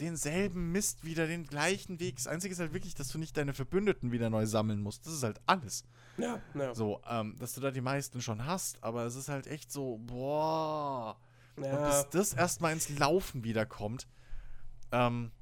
denselben 0.00 0.72
Mist 0.72 1.04
wieder, 1.04 1.26
den 1.26 1.46
gleichen 1.46 2.00
Weg. 2.00 2.16
Das 2.16 2.26
Einzige 2.26 2.52
ist 2.52 2.60
halt 2.60 2.72
wirklich, 2.72 2.94
dass 2.94 3.08
du 3.08 3.18
nicht 3.18 3.36
deine 3.36 3.52
Verbündeten 3.52 4.12
wieder 4.12 4.30
neu 4.30 4.46
sammeln 4.46 4.80
musst. 4.80 5.06
Das 5.06 5.12
ist 5.12 5.22
halt 5.24 5.40
alles. 5.46 5.84
Ja, 6.18 6.40
ja. 6.54 6.74
So, 6.74 7.00
ähm, 7.08 7.36
dass 7.38 7.54
du 7.54 7.60
da 7.60 7.70
die 7.70 7.80
meisten 7.80 8.20
schon 8.20 8.44
hast, 8.44 8.82
aber 8.82 9.04
es 9.04 9.14
ist 9.14 9.28
halt 9.28 9.46
echt 9.46 9.72
so, 9.72 9.98
boah. 9.98 11.16
Und 11.56 11.64
ja. 11.64 11.76
bis 11.76 12.10
das 12.10 12.32
erstmal 12.34 12.72
ins 12.72 12.88
Laufen 12.98 13.44
wiederkommt, 13.44 14.06
ähm, 14.92 15.32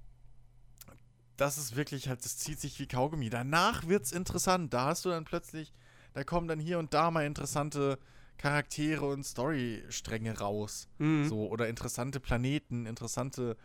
das 1.36 1.58
ist 1.58 1.76
wirklich 1.76 2.08
halt, 2.08 2.24
das 2.24 2.38
zieht 2.38 2.60
sich 2.60 2.78
wie 2.78 2.86
Kaugummi. 2.86 3.28
Danach 3.28 3.86
wird's 3.86 4.12
interessant. 4.12 4.72
Da 4.72 4.86
hast 4.86 5.04
du 5.04 5.10
dann 5.10 5.24
plötzlich, 5.24 5.72
da 6.14 6.24
kommen 6.24 6.48
dann 6.48 6.58
hier 6.58 6.78
und 6.78 6.94
da 6.94 7.10
mal 7.10 7.26
interessante 7.26 7.98
Charaktere 8.38 9.06
und 9.06 9.24
Storystränge 9.24 10.38
raus. 10.38 10.88
Mhm. 10.98 11.28
So, 11.28 11.48
oder 11.48 11.68
interessante 11.68 12.20
Planeten, 12.20 12.86
interessante 12.86 13.56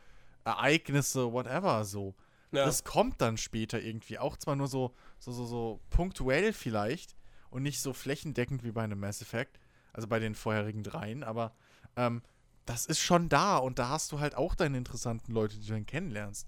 Ereignisse, 0.44 1.32
whatever, 1.32 1.86
so. 1.86 2.16
ja. 2.52 2.66
Das 2.66 2.84
kommt 2.84 3.22
dann 3.22 3.38
später 3.38 3.82
irgendwie. 3.82 4.18
Auch 4.18 4.38
zwar 4.38 4.56
nur 4.56 4.68
so, 4.68 4.94
so, 5.22 5.32
so, 5.32 5.46
so 5.46 5.80
punktuell 5.92 6.52
vielleicht 6.52 7.16
und 7.52 7.64
nicht 7.64 7.80
so 7.80 7.94
flächendeckend 7.94 8.64
wie 8.64 8.72
bei 8.72 8.84
einem 8.84 9.00
Mass 9.00 9.22
Effect, 9.22 9.60
also 9.94 10.08
bei 10.08 10.20
den 10.20 10.36
vorherigen 10.36 10.84
dreien, 10.84 11.24
aber 11.24 11.54
ähm, 11.96 12.22
das 12.66 12.86
ist 12.86 13.00
schon 13.00 13.30
da 13.30 13.58
und 13.58 13.80
da 13.80 13.90
hast 13.90 14.12
du 14.12 14.20
halt 14.20 14.36
auch 14.36 14.56
deine 14.56 14.78
interessanten 14.78 15.32
Leute, 15.32 15.58
die 15.58 15.68
du 15.68 15.74
dann 15.74 15.86
kennenlernst. 15.86 16.48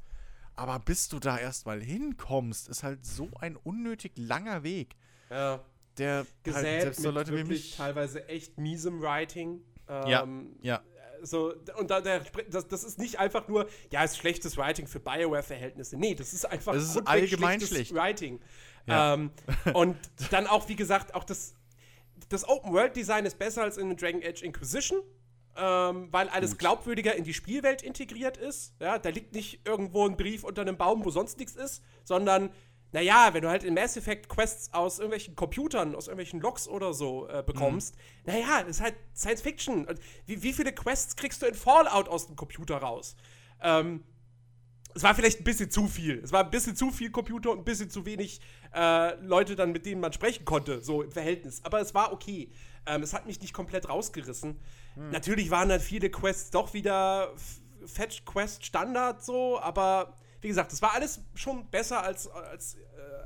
Aber 0.56 0.80
bis 0.80 1.08
du 1.10 1.20
da 1.20 1.38
erstmal 1.38 1.82
hinkommst, 1.82 2.68
ist 2.68 2.84
halt 2.84 3.06
so 3.06 3.30
ein 3.40 3.56
unnötig 3.56 4.14
langer 4.18 4.64
Weg. 4.64 4.96
ja. 5.30 5.64
Der 6.00 6.26
Gesät 6.42 6.56
halt 6.56 6.82
selbst 6.82 7.02
so 7.02 7.10
mit 7.10 7.16
Leute 7.16 7.38
wie 7.38 7.44
mich. 7.44 7.78
teilweise 7.78 8.28
echt 8.28 8.58
miesem 8.58 9.00
Writing. 9.00 9.62
Ja, 9.88 10.24
Ähm, 10.24 10.56
ja. 10.62 10.82
So, 11.24 11.54
und 11.78 11.90
da, 11.90 12.02
der, 12.02 12.22
das, 12.50 12.68
das 12.68 12.84
ist 12.84 13.00
nicht 13.00 13.18
einfach 13.20 13.48
nur, 13.48 13.68
ja, 13.92 14.04
ist 14.04 14.18
schlechtes 14.18 14.58
Writing 14.58 14.88
für 14.88 15.00
Bioware-Verhältnisse. 15.00 15.98
Nee, 15.98 16.16
das 16.16 16.34
ist 16.34 16.46
einfach 16.46 16.74
Es 16.74 16.84
ist 16.84 17.08
allgemein 17.08 17.60
schlechtes 17.60 17.70
schlecht. 17.70 17.94
Writing. 17.94 18.40
Ja. 18.86 19.14
Ähm, 19.14 19.32
und 19.74 19.98
dann 20.32 20.48
auch, 20.48 20.68
wie 20.68 20.76
gesagt, 20.76 21.16
auch 21.16 21.24
das, 21.24 21.56
das 22.30 22.48
Open-World-Design 22.48 23.26
ist 23.26 23.40
besser 23.40 23.64
als 23.64 23.78
in 23.78 23.96
Dragon 23.96 24.22
Age 24.24 24.42
Inquisition. 24.44 25.02
Ähm, 25.56 26.08
weil 26.12 26.30
alles 26.30 26.52
Gut. 26.52 26.60
glaubwürdiger 26.60 27.16
in 27.16 27.24
die 27.24 27.34
Spielwelt 27.36 27.84
integriert 27.84 28.38
ist. 28.38 28.74
Ja, 28.80 28.98
da 28.98 29.10
liegt 29.10 29.36
nicht 29.36 29.68
irgendwo 29.68 30.08
ein 30.08 30.18
Brief 30.18 30.44
unter 30.44 30.64
einem 30.64 30.78
Baum, 30.78 31.06
wo 31.06 31.12
sonst 31.12 31.38
nichts 31.38 31.56
ist, 31.56 31.84
sondern, 32.04 32.50
naja, 32.94 33.34
wenn 33.34 33.42
du 33.42 33.50
halt 33.50 33.64
in 33.64 33.74
Mass 33.74 33.98
Effect 33.98 34.30
Quests 34.30 34.74
aus 34.74 35.00
irgendwelchen 35.00 35.36
Computern, 35.36 35.96
aus 35.96 36.08
irgendwelchen 36.08 36.40
Logs 36.40 36.68
oder 36.68 36.94
so 36.94 37.28
äh, 37.28 37.44
bekommst, 37.46 37.96
naja, 38.26 38.62
das 38.62 38.78
ist 38.78 38.82
halt 38.82 38.96
Science 39.16 39.42
Fiction. 39.42 39.86
Und 39.86 40.00
wie, 40.26 40.42
wie 40.44 40.54
viele 40.54 40.72
Quests 40.72 41.16
kriegst 41.16 41.42
du 41.42 41.48
in 41.48 41.56
Fallout 41.56 42.08
aus 42.08 42.28
dem 42.28 42.36
Computer 42.36 42.78
raus? 42.78 43.16
Ähm, 43.62 44.04
es 44.96 45.02
war 45.02 45.16
vielleicht 45.16 45.42
ein 45.42 45.44
bisschen 45.44 45.72
zu 45.72 45.88
viel. 45.88 46.20
Es 46.24 46.32
war 46.32 46.44
ein 46.44 46.52
bisschen 46.52 46.76
zu 46.76 46.92
viel 46.92 47.10
Computer 47.10 47.50
und 47.52 47.60
ein 47.60 47.66
bisschen 47.66 47.90
zu 47.90 48.06
wenig 48.06 48.40
äh, 48.76 49.16
Leute 49.26 49.56
dann, 49.56 49.72
mit 49.72 49.86
denen 49.88 50.00
man 50.00 50.14
sprechen 50.14 50.46
konnte, 50.46 50.82
so 50.82 51.02
im 51.02 51.12
Verhältnis. 51.12 51.66
Aber 51.66 51.82
es 51.82 51.96
war 51.96 52.14
okay. 52.14 52.52
Ähm, 52.86 53.02
es 53.02 53.14
hat 53.14 53.26
mich 53.26 53.42
nicht 53.42 53.54
komplett 53.54 53.90
rausgerissen. 53.90 54.60
Natürlich 54.96 55.50
waren 55.50 55.70
dann 55.70 55.80
viele 55.80 56.12
Quests 56.12 56.52
doch 56.52 56.76
wieder 56.76 57.32
F- 57.34 57.62
Fetch 57.86 58.26
Quest 58.26 58.64
Standard 58.64 59.24
so, 59.26 59.60
aber 59.60 60.16
wie 60.44 60.50
gesagt, 60.50 60.74
es 60.74 60.82
war 60.82 60.94
alles 60.94 61.22
schon 61.36 61.70
besser 61.70 62.04
als, 62.04 62.28
als, 62.28 62.76
äh, 62.76 62.80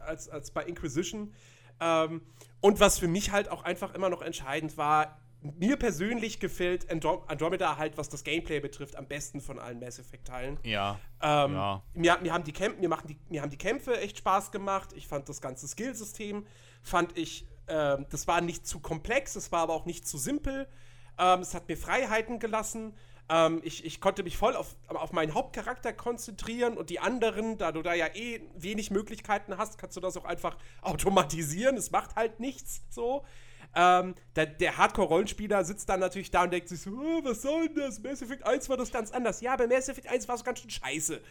als, 0.06 0.30
als 0.30 0.52
bei 0.52 0.64
Inquisition. 0.64 1.34
Ähm, 1.80 2.22
und 2.62 2.80
was 2.80 3.00
für 3.00 3.08
mich 3.08 3.32
halt 3.32 3.50
auch 3.50 3.64
einfach 3.64 3.94
immer 3.94 4.10
noch 4.10 4.22
entscheidend 4.22 4.78
war, 4.78 5.20
mir 5.42 5.78
persönlich 5.78 6.40
gefällt 6.40 6.90
Andro 6.92 7.24
Andromeda 7.28 7.78
halt, 7.78 7.98
was 7.98 8.10
das 8.10 8.24
Gameplay 8.24 8.60
betrifft, 8.60 8.96
am 8.96 9.08
besten 9.08 9.40
von 9.40 9.60
allen 9.60 9.80
Mass 9.80 10.00
Effect-Teilen. 10.00 10.60
Ja. 10.64 11.00
Ähm, 11.22 11.54
Ja. 11.54 11.84
mir, 11.94 12.18
mir, 12.22 12.34
haben 12.34 12.44
die 12.44 12.54
Kämp 12.54 12.80
mir, 12.80 12.90
machen 12.90 13.08
die, 13.08 13.18
mir 13.30 13.42
haben 13.42 13.52
die 13.52 13.58
Kämpfe 13.58 14.00
echt 14.00 14.18
Spaß 14.18 14.52
gemacht. 14.52 14.94
Ich 14.94 15.08
fand 15.08 15.30
das 15.30 15.42
ganze 15.42 15.68
Skillsystem, 15.68 16.46
fand 16.82 17.18
ich, 17.18 17.48
ähm, 17.68 18.08
das 18.10 18.28
war 18.28 18.42
nicht 18.42 18.66
zu 18.66 18.80
komplex, 18.80 19.36
es 19.36 19.52
war 19.52 19.62
aber 19.62 19.74
auch 19.74 19.86
nicht 19.86 20.08
zu 20.08 20.18
simpel. 20.18 20.68
Ähm, 21.20 21.42
es 21.42 21.54
hat 21.54 21.68
mir 21.68 21.78
Freiheiten 21.78 22.40
gelassen. 22.40 22.94
Ähm, 23.30 23.62
ich, 23.64 23.84
ich 23.86 24.00
konnte 24.00 24.24
mich 24.24 24.38
voll 24.38 24.56
auf, 24.56 24.76
auf 24.88 25.12
meinen 25.12 25.34
Hauptcharakter 25.34 25.94
konzentrieren 25.94 26.78
und 26.78 26.90
die 26.90 27.00
anderen, 27.00 27.58
da 27.58 27.72
du 27.72 27.82
da 27.82 27.94
ja 27.94 28.08
eh 28.14 28.42
wenig 28.56 28.92
Möglichkeiten 28.92 29.58
hast, 29.58 29.78
kannst 29.78 29.98
du 29.98 30.02
das 30.02 30.16
auch 30.16 30.26
einfach 30.26 30.58
automatisieren. 30.82 31.76
Es 31.76 31.92
macht 31.92 32.16
halt 32.16 32.40
nichts 32.40 32.82
so. 32.90 33.26
Ähm, 33.76 34.16
der, 34.36 34.46
der 34.46 34.78
Hardcore-Rollenspieler 34.78 35.64
sitzt 35.66 35.90
dann 35.90 36.00
natürlich 36.00 36.32
da 36.32 36.44
und 36.44 36.52
denkt 36.52 36.70
sich 36.70 36.82
so, 36.82 36.92
oh, 36.92 37.24
was 37.24 37.42
soll 37.42 37.68
denn 37.68 37.76
das? 37.76 38.00
Mass 38.00 38.22
Effect 38.22 38.46
1 38.46 38.70
war 38.70 38.78
das 38.78 38.92
ganz 38.92 39.12
anders. 39.12 39.42
Ja, 39.42 39.56
bei 39.56 39.68
Mass 39.68 39.90
Effect 39.90 40.08
1 40.08 40.28
war 40.28 40.36
es 40.36 40.44
ganz 40.44 40.60
schön 40.60 40.70
scheiße. 40.70 41.22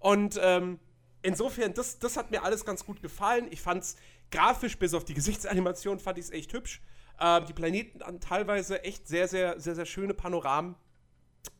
Und 0.00 0.38
ähm, 0.42 0.80
insofern, 1.22 1.72
das, 1.72 1.98
das 2.00 2.16
hat 2.16 2.30
mir 2.30 2.42
alles 2.42 2.64
ganz 2.64 2.84
gut 2.84 3.00
gefallen. 3.00 3.46
Ich 3.50 3.60
fand's 3.60 3.96
grafisch, 4.30 4.76
bis 4.78 4.92
auf 4.92 5.04
die 5.04 5.14
Gesichtsanimation, 5.14 6.00
fand 6.00 6.18
ich 6.18 6.26
es 6.26 6.30
echt 6.32 6.52
hübsch. 6.52 6.82
Ähm, 7.20 7.46
die 7.46 7.52
Planeten 7.52 8.02
haben 8.02 8.20
teilweise 8.20 8.82
echt 8.82 9.06
sehr, 9.06 9.28
sehr, 9.28 9.60
sehr, 9.60 9.76
sehr 9.76 9.86
schöne 9.86 10.14
Panoramen. 10.14 10.74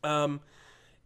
Ähm, 0.03 0.39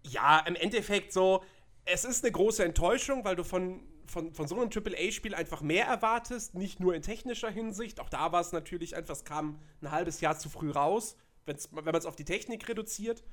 ja, 0.03 0.39
im 0.39 0.55
Endeffekt 0.55 1.13
so, 1.13 1.43
es 1.85 2.05
ist 2.05 2.23
eine 2.23 2.31
große 2.31 2.63
Enttäuschung, 2.63 3.23
weil 3.25 3.35
du 3.35 3.43
von, 3.43 3.81
von, 4.05 4.33
von 4.33 4.47
so 4.47 4.59
einem 4.59 4.69
AAA-Spiel 4.69 5.35
einfach 5.35 5.61
mehr 5.61 5.85
erwartest, 5.85 6.55
nicht 6.55 6.79
nur 6.79 6.93
in 6.95 7.01
technischer 7.01 7.49
Hinsicht. 7.49 7.99
Auch 7.99 8.09
da 8.09 8.31
war 8.31 8.41
es 8.41 8.51
natürlich 8.51 8.95
einfach, 8.95 9.13
es 9.13 9.23
kam 9.23 9.59
ein 9.81 9.91
halbes 9.91 10.21
Jahr 10.21 10.37
zu 10.37 10.49
früh 10.49 10.71
raus, 10.71 11.15
wenn's, 11.45 11.69
wenn 11.71 11.85
man 11.85 11.95
es 11.95 12.05
auf 12.05 12.15
die 12.15 12.25
Technik 12.25 12.67
reduziert. 12.67 13.23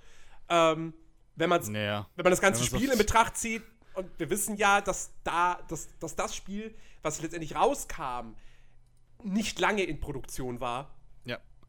Ähm, 0.49 0.95
wenn, 1.35 1.51
man's, 1.51 1.69
Naja. 1.69 2.09
wenn 2.17 2.25
man 2.25 2.31
das 2.31 2.41
ganze 2.41 2.65
Spiel 2.65 2.91
in 2.91 2.99
Betracht 2.99 3.37
zieht, 3.37 3.63
und 3.95 4.11
wir 4.19 4.29
wissen 4.29 4.57
ja, 4.57 4.83
dass 4.83 5.11
da, 5.25 5.59
dass, 5.69 5.89
dass 5.99 6.15
das 6.15 6.37
Spiel, 6.37 6.75
was 7.03 7.23
letztendlich 7.23 7.57
rauskam, 7.57 8.35
nicht 9.23 9.59
lange 9.59 9.85
in 9.85 10.01
Produktion 10.01 10.61
war. 10.61 10.95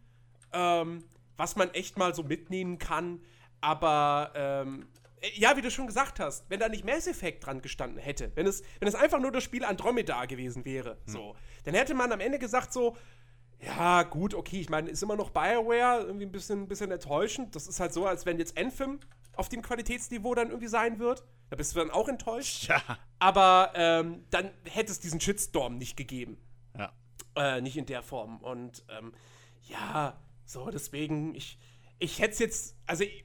ähm, 0.54 1.04
was 1.38 1.56
man 1.56 1.70
echt 1.76 1.98
mal 1.98 2.16
so 2.16 2.24
mitnehmen 2.24 2.80
kann. 2.80 3.22
Aber 3.62 4.32
ähm, 4.36 4.88
ja, 5.34 5.58
wie 5.58 5.62
du 5.62 5.72
schon 5.72 5.88
gesagt 5.88 6.20
hast, 6.20 6.50
wenn 6.50 6.60
da 6.60 6.70
nicht 6.70 6.86
Mass 6.86 7.08
Effect 7.08 7.46
dran 7.46 7.62
gestanden 7.62 8.00
hätte, 8.00 8.32
wenn 8.36 8.48
es, 8.48 8.64
wenn 8.80 8.88
es 8.88 8.96
einfach 8.96 9.20
nur 9.20 9.32
das 9.32 9.44
Spiel 9.44 9.64
Andromeda 9.64 10.26
gewesen 10.26 10.66
wäre, 10.66 10.98
so, 11.06 11.36
dann 11.64 11.74
hätte 11.74 11.94
man 11.94 12.12
am 12.12 12.20
Ende 12.20 12.40
gesagt 12.40 12.74
so, 12.74 12.96
ja, 13.60 14.04
gut, 14.04 14.34
okay, 14.34 14.60
ich 14.60 14.70
meine, 14.70 14.90
ist 14.90 15.02
immer 15.02 15.16
noch 15.16 15.32
BioWare, 15.32 16.04
irgendwie 16.06 16.26
ein 16.26 16.32
bisschen, 16.32 16.64
ein 16.64 16.68
bisschen 16.68 16.92
enttäuschend. 16.92 17.56
Das 17.56 17.68
ist 17.68 17.80
halt 17.80 17.94
so, 17.94 18.06
als 18.06 18.26
wenn 18.26 18.38
jetzt 18.38 18.58
Anthem 18.58 19.00
auf 19.34 19.50
dem 19.50 19.62
Qualitätsniveau 19.62 20.36
dann 20.36 20.50
irgendwie 20.50 20.68
sein 20.68 21.00
wird. 21.00 21.24
Da 21.50 21.56
bist 21.56 21.76
du 21.76 21.80
dann 21.80 21.92
auch 21.92 22.08
enttäuscht. 22.08 22.68
Ja. 22.68 22.82
Aber 23.20 23.72
ähm, 23.76 24.26
dann 24.30 24.52
hätte 24.66 24.92
es 24.92 25.00
diesen 25.00 25.20
Shitstorm 25.20 25.78
nicht 25.78 25.98
gegeben. 25.98 26.38
Ja. 26.78 26.92
Äh, 27.36 27.62
nicht 27.62 27.78
in 27.78 27.86
der 27.86 28.02
Form. 28.02 28.38
Und 28.38 28.84
ähm, 28.90 29.14
ja, 29.68 30.20
so, 30.46 30.70
deswegen, 30.70 31.36
ich, 31.36 31.60
ich 32.00 32.20
hätte 32.20 32.34
es 32.34 32.40
jetzt, 32.40 32.78
also 32.86 33.04
ich, 33.04 33.25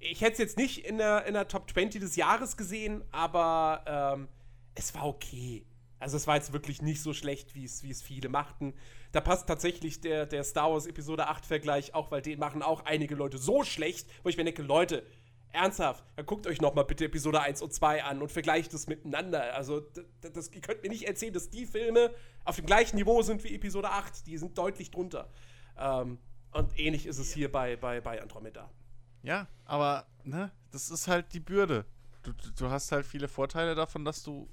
ich 0.00 0.20
hätte 0.20 0.32
es 0.32 0.38
jetzt 0.38 0.56
nicht 0.56 0.86
in 0.86 0.98
der, 0.98 1.26
in 1.26 1.34
der 1.34 1.48
Top 1.48 1.70
20 1.70 2.00
des 2.00 2.16
Jahres 2.16 2.56
gesehen, 2.56 3.02
aber 3.10 3.84
ähm, 4.16 4.28
es 4.74 4.94
war 4.94 5.06
okay. 5.06 5.64
Also 5.98 6.16
es 6.16 6.26
war 6.28 6.36
jetzt 6.36 6.52
wirklich 6.52 6.80
nicht 6.82 7.02
so 7.02 7.12
schlecht, 7.12 7.54
wie 7.56 7.64
es 7.64 7.82
wie 7.82 7.90
es 7.90 8.02
viele 8.02 8.28
machten. 8.28 8.74
Da 9.10 9.20
passt 9.20 9.48
tatsächlich 9.48 10.00
der, 10.00 10.26
der 10.26 10.44
Star 10.44 10.70
Wars 10.70 10.86
Episode 10.86 11.26
8 11.26 11.44
Vergleich 11.44 11.94
auch, 11.94 12.10
weil 12.12 12.22
den 12.22 12.38
machen 12.38 12.62
auch 12.62 12.84
einige 12.84 13.16
Leute 13.16 13.38
so 13.38 13.64
schlecht, 13.64 14.08
wo 14.22 14.28
ich 14.28 14.36
mir 14.36 14.44
denke, 14.44 14.62
Leute, 14.62 15.04
ernsthaft, 15.50 16.04
dann 16.14 16.26
guckt 16.26 16.46
euch 16.46 16.60
noch 16.60 16.74
mal 16.74 16.84
bitte 16.84 17.06
Episode 17.06 17.40
1 17.40 17.62
und 17.62 17.72
2 17.72 18.04
an 18.04 18.22
und 18.22 18.30
vergleicht 18.30 18.72
es 18.74 18.86
miteinander. 18.86 19.54
Also 19.54 19.80
d- 19.80 20.04
d- 20.22 20.30
das, 20.30 20.52
ihr 20.52 20.60
könnt 20.60 20.82
mir 20.82 20.90
nicht 20.90 21.08
erzählen, 21.08 21.32
dass 21.32 21.50
die 21.50 21.66
Filme 21.66 22.14
auf 22.44 22.56
dem 22.56 22.66
gleichen 22.66 22.96
Niveau 22.96 23.22
sind 23.22 23.42
wie 23.42 23.54
Episode 23.54 23.90
8. 23.90 24.26
Die 24.26 24.36
sind 24.38 24.56
deutlich 24.56 24.90
drunter. 24.92 25.30
Ähm, 25.76 26.18
und 26.52 26.78
ähnlich 26.78 27.06
ist 27.06 27.18
es 27.18 27.32
hier 27.32 27.50
bei, 27.50 27.76
bei, 27.76 28.00
bei 28.00 28.22
Andromeda. 28.22 28.70
Ja, 29.22 29.46
aber 29.64 30.06
ne, 30.24 30.50
das 30.70 30.90
ist 30.90 31.08
halt 31.08 31.32
die 31.32 31.40
Bürde. 31.40 31.84
Du, 32.22 32.32
du- 32.32 32.70
hast 32.70 32.92
halt 32.92 33.06
viele 33.06 33.28
Vorteile 33.28 33.74
davon, 33.74 34.04
dass 34.04 34.22
du 34.22 34.48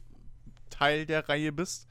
Teil 0.70 1.06
der 1.06 1.28
Reihe 1.30 1.52
bist 1.52 1.88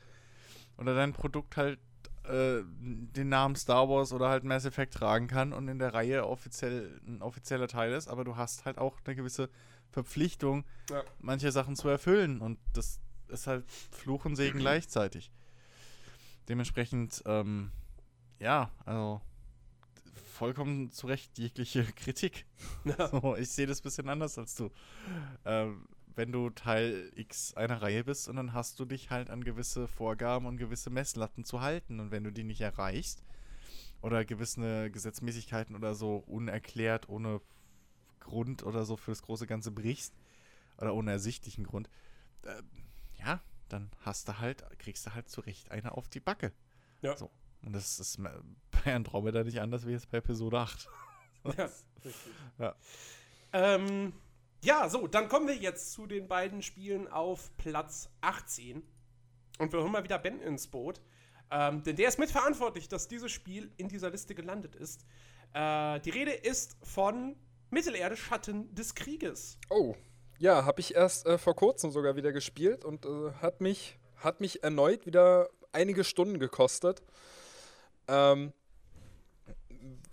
oder 0.77 0.95
dein 0.95 1.13
Produkt 1.13 1.57
halt 1.57 1.79
äh, 2.25 2.63
den 2.65 3.29
Namen 3.29 3.55
Star 3.57 3.89
Wars 3.89 4.13
oder 4.13 4.29
halt 4.29 4.45
Mass 4.45 4.65
Effect 4.65 4.95
tragen 4.95 5.29
kann 5.29 5.53
und 5.53 5.69
in 5.69 5.79
der 5.79 5.93
Reihe 5.95 6.27
offiziell 6.27 7.01
ein 7.07 7.21
offizieller 7.23 7.69
Teil 7.69 7.93
ist, 7.93 8.09
aber 8.09 8.25
du 8.25 8.37
hast 8.37 8.65
halt 8.65 8.79
auch 8.79 8.99
eine 9.05 9.15
gewisse 9.15 9.51
Verpflichtung, 9.91 10.65
Ja. 10.91 11.03
manche 11.21 11.53
Sachen 11.53 11.77
zu 11.77 11.89
erfüllen 11.89 12.41
und 12.41 12.59
das 12.73 12.99
ist 13.29 13.47
halt 13.47 13.65
Fluch 13.93 14.25
und 14.25 14.37
Segen 14.37 14.59
gleichzeitig. 14.61 15.31
Dementsprechend, 16.49 17.23
ähm, 17.27 17.71
ja, 18.39 18.71
also 18.85 19.21
vollkommen 20.35 20.91
zu 20.91 21.07
Recht 21.07 21.39
jegliche 21.39 21.85
Kritik. 21.97 22.45
Ja. 22.85 23.09
So, 23.09 23.37
ich 23.37 23.51
sehe 23.51 23.67
das 23.67 23.81
ein 23.81 23.85
bisschen 23.85 24.09
anders 24.09 24.37
als 24.37 24.55
du. 24.55 24.71
Ähm, 25.45 25.87
wenn 26.17 26.33
du 26.33 26.51
Teil 26.51 27.11
X 27.17 27.55
einer 27.55 27.83
Reihe 27.83 28.05
bist 28.05 28.29
und 28.29 28.37
dann 28.37 28.53
hast 28.53 28.79
du 28.79 28.85
dich 28.85 29.11
halt 29.11 29.31
an 29.31 29.43
gewisse 29.43 29.89
Vorgaben 29.89 30.47
und 30.47 30.59
gewisse 30.59 30.91
Messlatten 30.91 31.45
zu 31.45 31.61
halten. 31.61 31.99
Und 32.01 32.11
wenn 32.11 32.25
du 32.25 32.31
die 32.31 32.45
nicht 32.45 32.61
erreichst 32.61 33.25
oder 34.03 34.25
gewisse 34.25 34.91
Gesetzmäßigkeiten 34.91 35.75
oder 35.75 35.95
so 35.95 36.17
unerklärt, 36.17 37.09
ohne 37.09 37.41
Grund 38.21 38.63
oder 38.65 38.85
so 38.85 38.97
für 38.97 39.11
das 39.11 39.23
große 39.23 39.47
Ganze 39.47 39.71
brichst 39.71 40.15
oder 40.79 40.95
ohne 40.95 41.13
ersichtlichen 41.13 41.65
Grund, 41.65 41.89
äh, 42.43 42.63
ja, 43.19 43.41
dann 43.69 43.91
hast 44.05 44.29
du 44.29 44.39
halt, 44.39 44.65
kriegst 44.79 45.07
du 45.07 45.15
halt 45.15 45.29
zu 45.29 45.41
Recht 45.41 45.71
eine 45.71 45.93
auf 45.93 46.09
die 46.09 46.21
Backe. 46.21 46.53
Ja. 47.03 47.17
So. 47.17 47.31
Und 47.63 47.73
das 47.73 47.99
ist 47.99 48.21
bei 48.85 48.95
Andromeda 48.95 49.43
nicht 49.45 49.61
anders 49.61 49.87
wie 49.87 49.93
jetzt 49.93 50.11
bei 50.11 50.19
Episode 50.19 50.59
8. 50.59 50.89
Ja, 51.59 51.71
richtig. 52.05 52.33
Ja. 52.59 52.75
Ähm, 53.53 54.13
ja, 54.63 54.89
so, 54.89 55.07
dann 55.07 55.29
kommen 55.29 55.47
wir 55.47 55.57
jetzt 55.57 55.93
zu 55.93 56.07
den 56.07 56.27
beiden 56.27 56.63
Spielen 56.63 57.07
auf 57.07 57.55
Platz 57.59 58.09
18. 58.23 58.83
Und 59.59 59.73
wir 59.73 59.81
holen 59.81 59.93
mal 59.93 60.05
wieder 60.05 60.19
Ben 60.19 60.41
ins 60.41 60.67
Boot. 60.67 61.01
Ähm, 61.51 61.83
denn 61.83 61.97
der 61.97 62.09
ist 62.09 62.19
mitverantwortlich, 62.19 62.89
dass 62.89 63.07
dieses 63.07 63.31
Spiel 63.31 63.71
in 63.77 63.89
dieser 63.89 64.11
Liste 64.11 64.35
gelandet 64.35 64.75
ist. 64.75 65.05
Äh, 65.53 66.01
die 66.01 66.11
Rede 66.11 66.33
ist 66.33 66.77
von 66.83 67.37
Mittelerde 67.71 68.17
Schatten 68.17 68.75
des 68.75 68.95
Krieges. 68.95 69.59
Oh, 69.69 69.95
ja, 70.39 70.65
habe 70.65 70.81
ich 70.81 70.95
erst 70.95 71.27
äh, 71.27 71.39
vor 71.39 71.55
kurzem 71.55 71.91
sogar 71.91 72.17
wieder 72.17 72.33
gespielt 72.33 72.85
und 72.85 73.05
äh, 73.05 73.33
hat, 73.41 73.61
mich, 73.61 73.99
hat 74.17 74.41
mich 74.41 74.63
erneut 74.63 75.07
wieder 75.07 75.49
einige 75.73 76.05
Stunden 76.05 76.39
gekostet. 76.39 77.03
Ähm, 78.09 78.53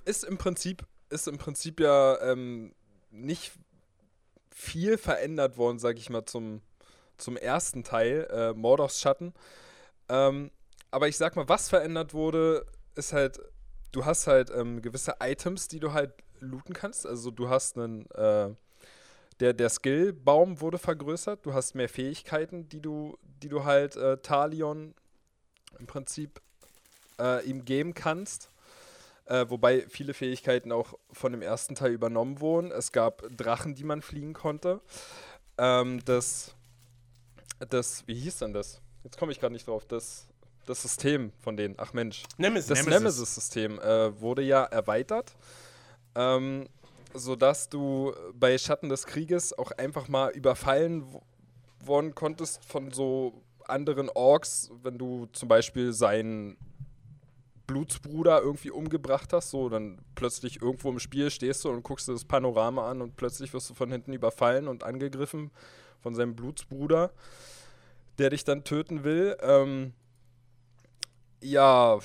ist 0.06 0.24
im 0.24 0.38
Prinzip, 0.38 0.86
ist 1.10 1.28
im 1.28 1.38
Prinzip 1.38 1.80
ja 1.80 2.20
ähm, 2.22 2.74
nicht 3.12 3.52
viel 4.50 4.98
verändert 4.98 5.58
worden, 5.58 5.80
sag 5.80 5.98
ich 5.98 6.10
mal, 6.10 6.26
zum, 6.26 6.62
zum 7.18 7.38
ersten 7.38 7.84
Teil, 7.84 8.28
äh, 8.32 8.54
Mordors 8.54 9.00
Schatten. 9.00 9.34
Ähm, 10.10 10.52
aber 10.92 11.08
ich 11.08 11.18
sag 11.18 11.36
mal, 11.36 11.48
was 11.48 11.70
verändert 11.70 12.14
wurde, 12.14 12.66
ist 12.96 13.14
halt, 13.14 13.40
du 13.92 14.06
hast 14.06 14.28
halt 14.28 14.52
ähm, 14.52 14.82
gewisse 14.82 15.16
Items, 15.22 15.68
die 15.68 15.80
du 15.80 15.94
halt 15.94 16.14
looten 16.40 16.74
kannst. 16.74 17.08
Also 17.08 17.32
du 17.32 17.50
hast 17.50 17.78
einen, 17.78 18.10
äh, 18.12 18.54
der, 19.40 19.54
der 19.54 19.70
Skillbaum 19.70 20.62
wurde 20.62 20.78
vergrößert, 20.78 21.46
du 21.46 21.54
hast 21.54 21.74
mehr 21.74 21.90
Fähigkeiten, 21.90 22.68
die 22.70 22.82
du, 22.82 23.18
die 23.42 23.50
du 23.50 23.64
halt 23.64 23.96
äh, 23.96 24.18
Talion 24.18 24.94
im 25.80 25.88
Prinzip 25.88 26.42
äh, 27.20 27.44
ihm 27.46 27.66
geben 27.66 27.94
kannst. 27.94 28.51
Äh, 29.32 29.50
wobei 29.50 29.86
viele 29.88 30.14
Fähigkeiten 30.14 30.74
auch 30.74 31.00
von 31.14 31.32
dem 31.32 31.42
ersten 31.42 31.74
Teil 31.74 31.94
übernommen 31.94 32.42
wurden. 32.42 32.70
Es 32.70 32.92
gab 32.92 33.24
Drachen, 33.38 33.76
die 33.76 33.86
man 33.86 34.02
fliegen 34.02 34.34
konnte. 34.34 34.82
Ähm, 35.58 36.02
das, 36.04 36.54
das, 37.70 38.06
wie 38.08 38.14
hieß 38.14 38.40
denn 38.40 38.52
das? 38.52 38.82
Jetzt 39.06 39.18
komme 39.18 39.32
ich 39.32 39.40
gerade 39.40 39.54
nicht 39.54 39.66
drauf. 39.68 39.86
Das, 39.86 40.28
das 40.66 40.82
System 40.82 41.32
von 41.40 41.56
denen, 41.56 41.76
ach 41.78 41.94
Mensch. 41.94 42.24
Nemesis. 42.38 42.68
Das 42.68 42.80
Nemesis. 42.80 43.00
Nemesis-System 43.00 43.80
äh, 43.80 44.20
wurde 44.20 44.42
ja 44.42 44.66
erweitert, 44.66 45.34
ähm, 46.14 46.68
sodass 47.14 47.70
du 47.70 48.14
bei 48.34 48.58
Schatten 48.58 48.90
des 48.90 49.06
Krieges 49.06 49.58
auch 49.58 49.72
einfach 49.72 50.10
mal 50.10 50.32
überfallen 50.32 51.06
worden 51.80 52.16
konntest 52.16 52.66
von 52.66 52.92
so 52.92 53.42
anderen 53.64 54.10
Orks, 54.10 54.72
wenn 54.84 54.98
du 54.98 55.28
zum 55.28 55.48
Beispiel 55.48 55.94
seinen 55.94 56.58
Blutsbruder 57.72 58.42
irgendwie 58.42 58.70
umgebracht 58.70 59.32
hast, 59.32 59.52
so 59.52 59.70
dann 59.70 60.00
plötzlich 60.14 60.62
irgendwo 60.62 60.90
im 60.90 61.00
Spiel 61.00 61.32
stehst 61.32 61.64
du 61.64 61.70
und 61.70 61.84
guckst 61.84 62.08
dir 62.10 62.14
das 62.14 62.26
Panorama 62.26 62.90
an 62.90 63.02
und 63.02 63.16
plötzlich 63.16 63.54
wirst 63.54 63.70
du 63.70 63.74
von 63.74 63.90
hinten 63.90 64.12
überfallen 64.12 64.68
und 64.68 64.84
angegriffen 64.84 65.52
von 66.02 66.14
seinem 66.16 66.36
Blutsbruder, 66.36 67.12
der 68.18 68.32
dich 68.32 68.44
dann 68.44 68.66
töten 68.66 69.06
will. 69.06 69.38
Ähm, 69.42 69.94
ja, 71.40 71.98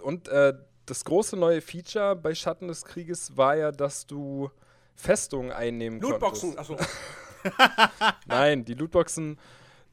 und 0.00 0.28
äh, 0.28 0.54
das 0.86 1.04
große 1.04 1.36
neue 1.36 1.60
Feature 1.60 2.14
bei 2.14 2.34
Schatten 2.34 2.68
des 2.68 2.84
Krieges 2.84 3.36
war 3.36 3.56
ja, 3.56 3.72
dass 3.72 4.06
du 4.06 4.48
Festungen 4.94 5.50
einnehmen 5.50 6.00
Lootboxen, 6.00 6.54
konntest. 6.54 6.80
achso. 6.80 8.14
Nein, 8.26 8.64
die 8.64 8.74
Lootboxen, 8.74 9.38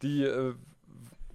die 0.03 0.23
äh, 0.23 0.53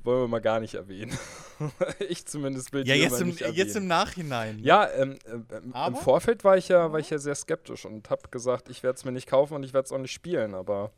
wollen 0.04 0.22
wir 0.22 0.28
mal 0.28 0.40
gar 0.40 0.60
nicht 0.60 0.74
erwähnen. 0.74 1.18
ich 2.08 2.26
zumindest 2.26 2.72
will 2.72 2.86
Ja, 2.86 2.94
die 2.94 3.00
jetzt 3.00 3.20
im, 3.20 3.28
nicht 3.28 3.40
erwähnen. 3.40 3.56
jetzt 3.56 3.76
im 3.76 3.86
Nachhinein. 3.86 4.58
Ja, 4.60 4.88
ähm, 4.90 5.18
ähm, 5.26 5.74
im? 5.74 5.96
Vorfeld 5.96 6.44
war 6.44 6.56
ich 6.56 6.68
ja, 6.68 6.92
war 6.92 6.98
ich 6.98 7.10
ja 7.10 7.18
sehr 7.18 7.34
skeptisch 7.34 7.84
und 7.84 8.10
habe 8.10 8.28
gesagt, 8.30 8.68
ich 8.68 8.82
werde 8.82 8.96
es 8.96 9.04
mir 9.04 9.12
nicht 9.12 9.28
kaufen 9.28 9.54
und 9.54 9.62
ich 9.62 9.72
werde 9.72 9.86
es 9.86 9.92
auch 9.92 9.98
nicht 9.98 10.12
spielen. 10.12 10.54
Aber 10.54 10.92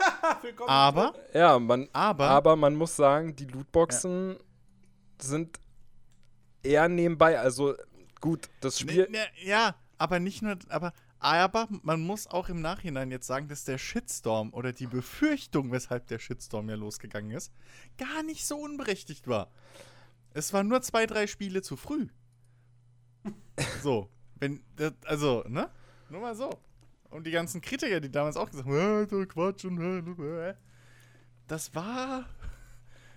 Willkommen. 0.42 0.70
Aber, 0.70 1.14
ja, 1.34 1.58
man, 1.58 1.88
aber, 1.92 2.28
aber 2.28 2.56
man 2.56 2.74
muss 2.74 2.96
sagen, 2.96 3.36
die 3.36 3.44
Lootboxen 3.46 4.36
sind 5.20 5.58
eher 6.62 6.88
nebenbei. 6.88 7.38
Also 7.38 7.74
gut, 8.20 8.48
das 8.60 8.78
Spiel. 8.78 9.04
Ne, 9.10 9.18
ne, 9.18 9.26
ja, 9.42 9.74
aber 9.98 10.18
nicht 10.18 10.42
nur, 10.42 10.56
aber, 10.68 10.92
aber 11.20 11.68
man 11.82 12.00
muss 12.00 12.26
auch 12.26 12.48
im 12.48 12.62
Nachhinein 12.62 13.10
jetzt 13.10 13.26
sagen, 13.26 13.46
dass 13.48 13.64
der 13.64 13.76
Shitstorm 13.76 14.52
oder 14.54 14.72
die 14.72 14.86
Befürchtung, 14.86 15.70
weshalb 15.70 16.06
der 16.06 16.18
Shitstorm 16.18 16.68
ja 16.70 16.76
losgegangen 16.76 17.30
ist, 17.30 17.52
gar 17.98 18.22
nicht 18.22 18.46
so 18.46 18.58
unberechtigt 18.58 19.28
war. 19.28 19.50
Es 20.32 20.52
waren 20.52 20.68
nur 20.68 20.80
zwei, 20.80 21.06
drei 21.06 21.26
Spiele 21.26 21.62
zu 21.62 21.76
früh. 21.76 22.08
So, 23.82 24.08
wenn, 24.36 24.62
das, 24.76 24.94
also, 25.04 25.44
ne? 25.46 25.68
Nur 26.08 26.22
mal 26.22 26.34
so. 26.34 26.50
Und 27.10 27.26
die 27.26 27.30
ganzen 27.30 27.60
Kritiker, 27.60 28.00
die 28.00 28.10
damals 28.10 28.38
auch 28.38 28.50
gesagt 28.50 28.66
haben, 28.66 29.28
Quatsch 29.28 29.66
und 29.66 30.16
das 31.46 31.74
war, 31.74 32.24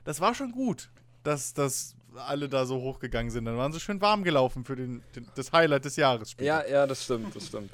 das 0.04 0.20
war 0.20 0.36
schon 0.36 0.52
gut, 0.52 0.92
dass, 1.24 1.54
dass 1.54 1.96
alle 2.16 2.50
da 2.50 2.66
so 2.66 2.82
hochgegangen 2.82 3.32
sind. 3.32 3.46
Dann 3.46 3.58
waren 3.58 3.72
sie 3.74 3.80
schön 3.80 4.02
warm 4.02 4.24
gelaufen 4.24 4.66
für 4.66 4.76
den, 4.76 5.02
den, 5.16 5.28
das 5.36 5.52
Highlight 5.52 5.86
des 5.86 5.96
Jahres. 5.96 6.32
später. 6.32 6.46
Ja, 6.48 6.66
ja, 6.68 6.88
das 6.88 7.04
stimmt, 7.04 7.36
das 7.36 7.48
stimmt. 7.48 7.72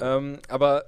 Ähm, 0.00 0.38
aber 0.48 0.84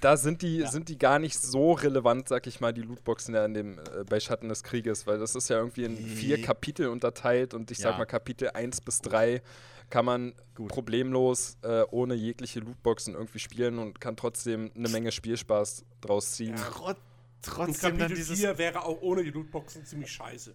da 0.00 0.16
sind 0.16 0.42
die, 0.42 0.64
sind 0.66 0.88
die 0.88 0.98
gar 0.98 1.18
nicht 1.18 1.38
so 1.38 1.72
relevant, 1.72 2.28
sag 2.28 2.46
ich 2.46 2.60
mal, 2.60 2.72
die 2.72 2.82
Lootboxen 2.82 3.34
ja 3.34 3.44
in 3.44 3.54
dem, 3.54 3.78
äh, 3.78 4.04
bei 4.08 4.20
Schatten 4.20 4.48
des 4.48 4.62
Krieges, 4.62 5.06
weil 5.06 5.18
das 5.18 5.34
ist 5.34 5.48
ja 5.48 5.56
irgendwie 5.58 5.84
in 5.84 5.96
vier. 5.96 6.40
Kapitel 6.40 6.88
unterteilt 6.88 7.54
und 7.54 7.70
ich 7.70 7.78
sag 7.78 7.92
Ja. 7.92 7.98
mal, 7.98 8.04
Kapitel 8.06 8.50
1 8.50 8.80
bis 8.82 9.00
3 9.00 9.42
kann 9.90 10.04
man 10.04 10.34
Gut. 10.54 10.68
problemlos 10.68 11.56
äh, 11.62 11.82
ohne 11.90 12.14
jegliche 12.14 12.60
Lootboxen 12.60 13.14
irgendwie 13.14 13.38
spielen 13.40 13.78
und 13.78 14.00
kann 14.00 14.16
trotzdem 14.16 14.70
eine 14.76 14.88
Menge 14.88 15.10
Spielspaß 15.12 15.84
draus 16.00 16.32
ziehen. 16.32 16.56
Trot, 16.56 16.96
Und 16.96 16.98
trotzdem 17.42 17.82
dann 17.82 17.98
Kapitel 17.98 18.16
dieses. 18.16 18.38
4 18.38 18.56
wäre 18.58 18.84
auch 18.84 19.02
ohne 19.02 19.24
die 19.24 19.30
Lootboxen 19.30 19.84
ziemlich 19.84 20.12
scheiße. 20.12 20.54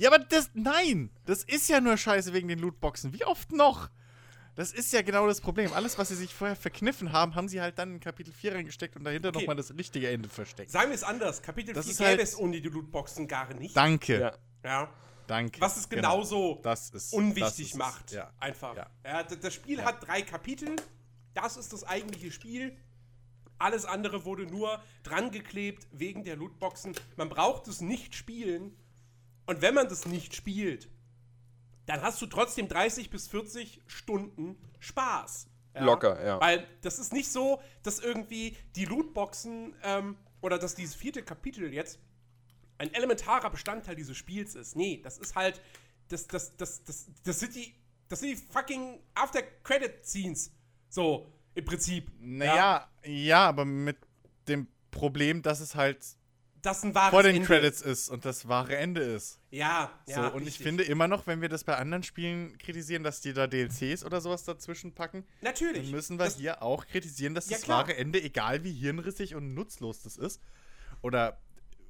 Ja, 0.00 0.10
aber 0.12 0.18
das. 0.24 0.50
Nein! 0.54 1.10
Das 1.26 1.44
ist 1.44 1.68
ja 1.68 1.80
nur 1.80 1.96
scheiße 1.96 2.32
wegen 2.32 2.48
den 2.48 2.58
Lootboxen. 2.58 3.12
Wie 3.12 3.24
oft 3.24 3.52
noch? 3.52 3.90
Das 4.56 4.72
ist 4.72 4.92
ja 4.92 5.02
genau 5.02 5.26
das 5.26 5.40
Problem. 5.40 5.72
Alles, 5.72 5.98
was 5.98 6.08
sie 6.08 6.16
sich 6.16 6.34
vorher 6.34 6.56
verkniffen 6.56 7.12
haben, 7.12 7.34
haben 7.34 7.48
sie 7.48 7.60
halt 7.60 7.78
dann 7.78 7.92
in 7.94 8.00
Kapitel 8.00 8.32
4 8.32 8.54
reingesteckt 8.54 8.96
und 8.96 9.04
dahinter 9.04 9.28
Okay. 9.28 9.40
nochmal 9.40 9.56
das 9.56 9.72
richtige 9.76 10.08
Ende 10.10 10.28
versteckt. 10.28 10.70
Sagen 10.70 10.88
wir 10.90 10.94
es 10.94 11.02
anders. 11.04 11.42
Kapitel 11.42 11.74
Das 11.74 11.84
4 11.84 11.92
ist 11.92 11.98
gäbe 11.98 12.08
halt- 12.10 12.20
es 12.20 12.38
ohne 12.38 12.60
die 12.60 12.68
Lootboxen 12.68 13.28
gar 13.28 13.52
nicht. 13.54 13.76
Danke. 13.76 14.20
Ja. 14.20 14.32
Ja. 14.64 14.92
Danke. 15.26 15.60
Was 15.60 15.76
es 15.76 15.88
Genau. 15.88 16.14
genauso 16.16 16.60
Das 16.62 16.90
ist, 16.90 17.12
unwichtig 17.12 17.42
das 17.44 17.58
ist 17.72 17.74
macht. 17.76 18.12
Ja. 18.12 18.32
Einfach. 18.40 18.76
Ja. 18.76 18.90
Ja. 19.04 19.22
das 19.22 19.54
Spiel 19.54 19.84
hat 19.84 20.04
drei 20.06 20.22
Kapitel. 20.22 20.74
Das 21.34 21.56
ist 21.56 21.72
das 21.72 21.84
eigentliche 21.84 22.32
Spiel. 22.32 22.76
Alles 23.58 23.84
andere 23.84 24.24
wurde 24.24 24.44
nur 24.46 24.82
dran 25.02 25.30
geklebt 25.30 25.86
wegen 25.92 26.24
der 26.24 26.36
Lootboxen. 26.36 26.94
Man 27.16 27.28
braucht 27.28 27.68
es 27.68 27.80
nicht 27.80 28.14
spielen. 28.14 28.74
Und 29.50 29.62
wenn 29.62 29.74
man 29.74 29.88
das 29.88 30.06
nicht 30.06 30.36
spielt, 30.36 30.88
dann 31.86 32.02
hast 32.02 32.22
du 32.22 32.26
trotzdem 32.26 32.68
30 32.68 33.10
bis 33.10 33.26
40 33.26 33.82
Stunden 33.88 34.56
Spaß. 34.78 35.48
Ja? 35.74 35.84
Locker, 35.84 36.24
ja. 36.24 36.40
Weil 36.40 36.68
das 36.82 37.00
ist 37.00 37.12
nicht 37.12 37.32
so, 37.32 37.60
dass 37.82 37.98
irgendwie 37.98 38.56
die 38.76 38.84
Lootboxen 38.84 39.74
ähm, 39.82 40.16
oder 40.40 40.56
dass 40.56 40.76
dieses 40.76 40.94
vierte 40.94 41.24
Kapitel 41.24 41.74
jetzt 41.74 41.98
ein 42.78 42.94
elementarer 42.94 43.50
Bestandteil 43.50 43.96
dieses 43.96 44.16
Spiels 44.16 44.54
ist. 44.54 44.76
Nee, 44.76 45.00
das 45.02 45.18
ist 45.18 45.34
halt, 45.34 45.60
das, 46.06 46.28
das, 46.28 46.56
das, 46.56 46.84
das, 46.84 47.06
das 47.24 47.40
sind 47.40 47.56
die, 47.56 47.74
das 48.08 48.20
sind 48.20 48.28
die 48.28 48.36
fucking 48.36 49.00
After-Credit-Scenes. 49.16 50.52
So, 50.88 51.26
im 51.56 51.64
Prinzip. 51.64 52.08
Naja, 52.20 52.88
ja. 53.04 53.48
aber 53.48 53.64
mit 53.64 53.96
dem 54.46 54.68
Problem, 54.92 55.42
dass 55.42 55.58
es 55.58 55.74
halt 55.74 56.06
Das 56.62 56.82
ein 56.82 56.94
wahres 56.94 57.10
vor 57.10 57.22
den 57.22 57.36
Ende. 57.36 57.46
Credits 57.46 57.80
ist 57.80 58.08
und 58.10 58.24
das 58.24 58.46
wahre 58.48 58.76
Ende 58.76 59.00
ist. 59.00 59.40
Ja, 59.50 59.90
So, 60.06 60.12
ja. 60.12 60.28
und 60.28 60.42
ich 60.42 60.48
richtig. 60.48 60.66
finde 60.66 60.84
immer 60.84 61.08
noch, 61.08 61.26
wenn 61.26 61.40
wir 61.40 61.48
das 61.48 61.64
bei 61.64 61.76
anderen 61.76 62.02
Spielen 62.02 62.58
kritisieren, 62.58 63.02
dass 63.02 63.20
die 63.20 63.32
da 63.32 63.46
DLCs 63.46 64.04
oder 64.04 64.20
sowas 64.20 64.44
dazwischen 64.44 64.92
packen, 64.94 65.24
Natürlich. 65.40 65.82
dann 65.84 65.90
müssen 65.90 66.18
wir 66.18 66.26
das, 66.26 66.36
hier 66.36 66.62
auch 66.62 66.86
kritisieren, 66.86 67.34
dass 67.34 67.48
Ja, 67.48 67.56
das 67.56 67.64
klar. 67.64 67.78
wahre 67.78 67.96
Ende, 67.96 68.22
egal 68.22 68.62
wie 68.64 68.72
hirnrissig 68.72 69.34
und 69.34 69.54
nutzlos 69.54 70.02
das 70.02 70.16
ist, 70.16 70.40
oder 71.02 71.40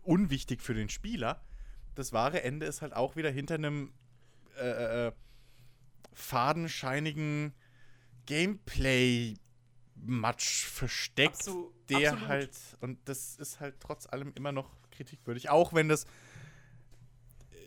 unwichtig 0.03 0.63
für 0.63 0.75
den 0.75 0.89
Spieler, 0.89 1.43
das 1.97 2.13
wahre 2.13 2.43
Ende 2.43 2.67
ist 2.67 2.81
halt 2.83 2.93
auch 2.95 3.17
wieder 3.17 3.31
hinter 3.31 3.55
einem 3.55 3.93
äh, 4.59 5.09
äh, 5.09 5.13
fadenscheinigen 6.13 7.55
Gameplay-Matsch 10.01 10.65
versteckt, 10.67 11.37
Abso- 11.37 11.73
der 11.89 12.13
absolut. 12.13 12.29
halt, 12.29 12.59
und 12.81 12.99
das 13.07 13.37
ist 13.37 13.61
halt 13.61 13.77
trotz 13.81 14.07
allem 14.07 14.33
immer 14.35 14.53
noch 14.53 14.71
kritikwürdig, 14.91 15.51
auch 15.51 15.73
wenn 15.73 15.89
das 15.89 16.07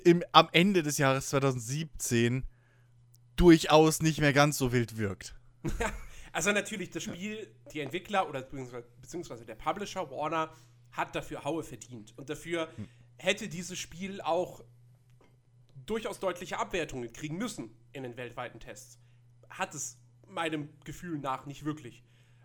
im, 0.03 0.23
am 0.31 0.49
Ende 0.51 0.84
des 0.84 0.97
Jahres 0.97 1.29
2017 1.29 2.43
durchaus 3.36 4.01
nicht 4.01 4.19
mehr 4.19 4.34
ganz 4.34 4.57
so 4.57 4.71
wild 4.71 4.97
wirkt. 4.97 5.36
Also 6.31 6.51
natürlich, 6.51 6.89
das 6.89 7.03
Spiel, 7.03 7.47
die 7.71 7.79
Entwickler 7.79 8.27
oder 8.27 8.41
beziehungsweise, 8.41 8.88
beziehungsweise 9.01 9.45
der 9.45 9.55
Publisher 9.55 10.09
Warner 10.11 10.51
hat 10.91 11.15
dafür 11.15 11.43
Haue 11.43 11.63
verdient. 11.63 12.13
Und 12.17 12.29
dafür 12.29 12.67
Hm. 12.75 12.88
hätte 13.17 13.47
dieses 13.47 13.79
Spiel 13.79 14.19
auch 14.21 14.61
durchaus 15.86 16.19
deutliche 16.19 16.59
Abwertungen 16.59 17.11
kriegen 17.13 17.38
müssen 17.38 17.69
in 17.91 18.03
den 18.03 18.17
weltweiten 18.17 18.59
Tests. 18.59 18.99
Hat 19.49 19.73
es 19.73 19.97
meinem 20.27 20.69
Gefühl 20.86 21.17
nach 21.19 21.45
nicht 21.45 21.65
wirklich. 21.65 22.03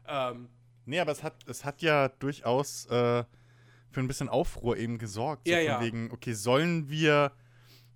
Ähm, 0.08 0.48
Nee, 0.88 1.00
aber 1.00 1.12
es 1.12 1.22
hat, 1.22 1.34
es 1.46 1.66
hat 1.66 1.82
ja 1.82 2.08
durchaus 2.08 2.86
äh, 2.86 3.22
für 3.90 4.00
ein 4.00 4.08
bisschen 4.08 4.30
Aufruhr 4.30 4.78
eben 4.78 4.96
gesorgt. 4.96 5.46
So 5.46 5.52
Ja, 5.52 5.58
von 5.58 5.66
ja. 5.66 5.80
wegen, 5.82 6.10
okay, 6.12 6.32
sollen 6.32 6.88
wir, 6.88 7.32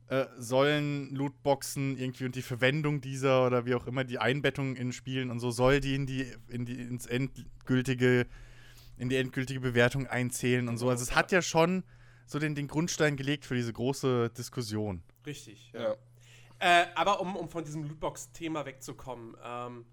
äh, 0.09 0.27
sollen 0.37 1.15
Lootboxen 1.15 1.97
irgendwie 1.97 2.27
und 2.27 2.35
die 2.35 2.43
Verwendung 2.43 3.01
dieser 3.01 3.47
oder 3.47 3.65
wie 3.65 3.75
auch 3.75 3.87
immer 3.87 4.05
die 4.05 4.19
Einbettung 4.19 4.77
in 4.77 4.93
Spielen 4.93 5.31
und 5.31 5.41
so, 5.41 5.51
soll 5.51 5.81
die 5.81 5.95
in 5.95 6.05
die, 6.05 6.31
in 6.49 6.67
die 6.67 6.83
ins 6.83 7.07
endgültige, 7.07 8.27
in 8.99 9.09
die 9.09 9.17
endgültige 9.17 9.61
Bewertung 9.61 10.07
einzählen 10.07 10.69
und 10.69 10.77
so. 10.77 10.91
Also 10.91 11.03
es 11.03 11.15
hat 11.17 11.33
ja 11.33 11.41
schon 11.41 11.85
so 12.27 12.39
den, 12.39 12.55
den 12.55 12.69
Grundstein 12.69 13.17
gelegt 13.17 13.47
für 13.47 13.55
diese 13.55 13.73
große 13.73 14.29
Diskussion. 14.37 15.03
richtig. 15.27 15.73
Ja. 15.73 15.97
Äh, 16.59 16.89
aber 16.95 17.23
um, 17.23 17.37
um 17.37 17.49
von 17.49 17.65
diesem 17.65 17.85
Lootbox-Thema 17.85 18.67
wegzukommen, 18.67 19.35
ähm, 19.43 19.87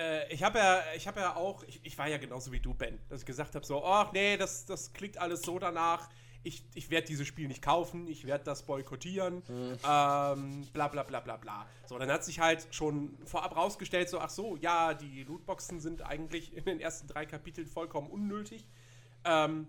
äh, 0.00 0.32
ich 0.32 0.42
habe 0.42 0.58
ja, 0.58 0.82
ich 0.96 1.06
habe 1.06 1.20
ja 1.20 1.36
auch, 1.36 1.62
ich, 1.64 1.80
ich 1.82 1.96
war 1.98 2.08
ja 2.08 2.18
genauso 2.18 2.52
wie 2.52 2.60
du, 2.60 2.74
Ben, 2.74 2.98
dass 3.08 3.20
ich 3.20 3.26
gesagt 3.26 3.54
habe, 3.54 3.64
so, 3.64 3.84
ach 3.84 4.12
nee, 4.12 4.36
das, 4.36 4.66
das 4.66 4.92
klingt 4.92 5.18
alles 5.18 5.42
so 5.42 5.58
danach. 5.58 6.08
Ich, 6.46 6.62
ich 6.74 6.90
werde 6.90 7.06
dieses 7.06 7.26
Spiel 7.26 7.48
nicht 7.48 7.62
kaufen, 7.62 8.06
ich 8.06 8.26
werde 8.26 8.44
das 8.44 8.64
boykottieren, 8.64 9.42
ähm, 9.48 10.68
bla 10.74 10.88
bla 10.88 11.02
bla 11.02 11.20
bla 11.20 11.38
bla. 11.38 11.66
So, 11.86 11.98
dann 11.98 12.10
hat 12.10 12.22
sich 12.22 12.38
halt 12.38 12.66
schon 12.70 13.16
vorab 13.24 13.56
rausgestellt, 13.56 14.10
so, 14.10 14.20
ach 14.20 14.28
so, 14.28 14.56
ja, 14.56 14.92
die 14.92 15.22
Lootboxen 15.22 15.80
sind 15.80 16.02
eigentlich 16.02 16.54
in 16.54 16.66
den 16.66 16.80
ersten 16.80 17.08
drei 17.08 17.24
Kapiteln 17.24 17.66
vollkommen 17.66 18.10
unnötig. 18.10 18.68
Ähm, 19.24 19.68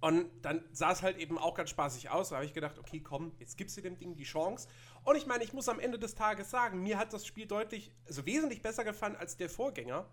und 0.00 0.26
dann 0.42 0.64
sah 0.72 0.90
es 0.90 1.02
halt 1.02 1.16
eben 1.18 1.38
auch 1.38 1.54
ganz 1.54 1.70
spaßig 1.70 2.10
aus. 2.10 2.30
Da 2.30 2.36
habe 2.36 2.44
ich 2.44 2.54
gedacht, 2.54 2.76
okay, 2.76 2.98
komm, 2.98 3.30
jetzt 3.38 3.56
gibst 3.56 3.76
du 3.76 3.82
dem 3.82 3.96
Ding 3.96 4.16
die 4.16 4.24
Chance. 4.24 4.66
Und 5.04 5.16
ich 5.16 5.26
meine, 5.26 5.42
ich 5.42 5.52
muss 5.52 5.68
am 5.68 5.80
Ende 5.80 5.98
des 5.98 6.14
Tages 6.14 6.50
sagen, 6.50 6.82
mir 6.82 6.98
hat 6.98 7.12
das 7.12 7.26
Spiel 7.26 7.46
deutlich, 7.46 7.92
also 8.06 8.24
wesentlich 8.24 8.62
besser 8.62 8.84
gefallen 8.84 9.16
als 9.16 9.36
der 9.36 9.50
Vorgänger. 9.50 10.06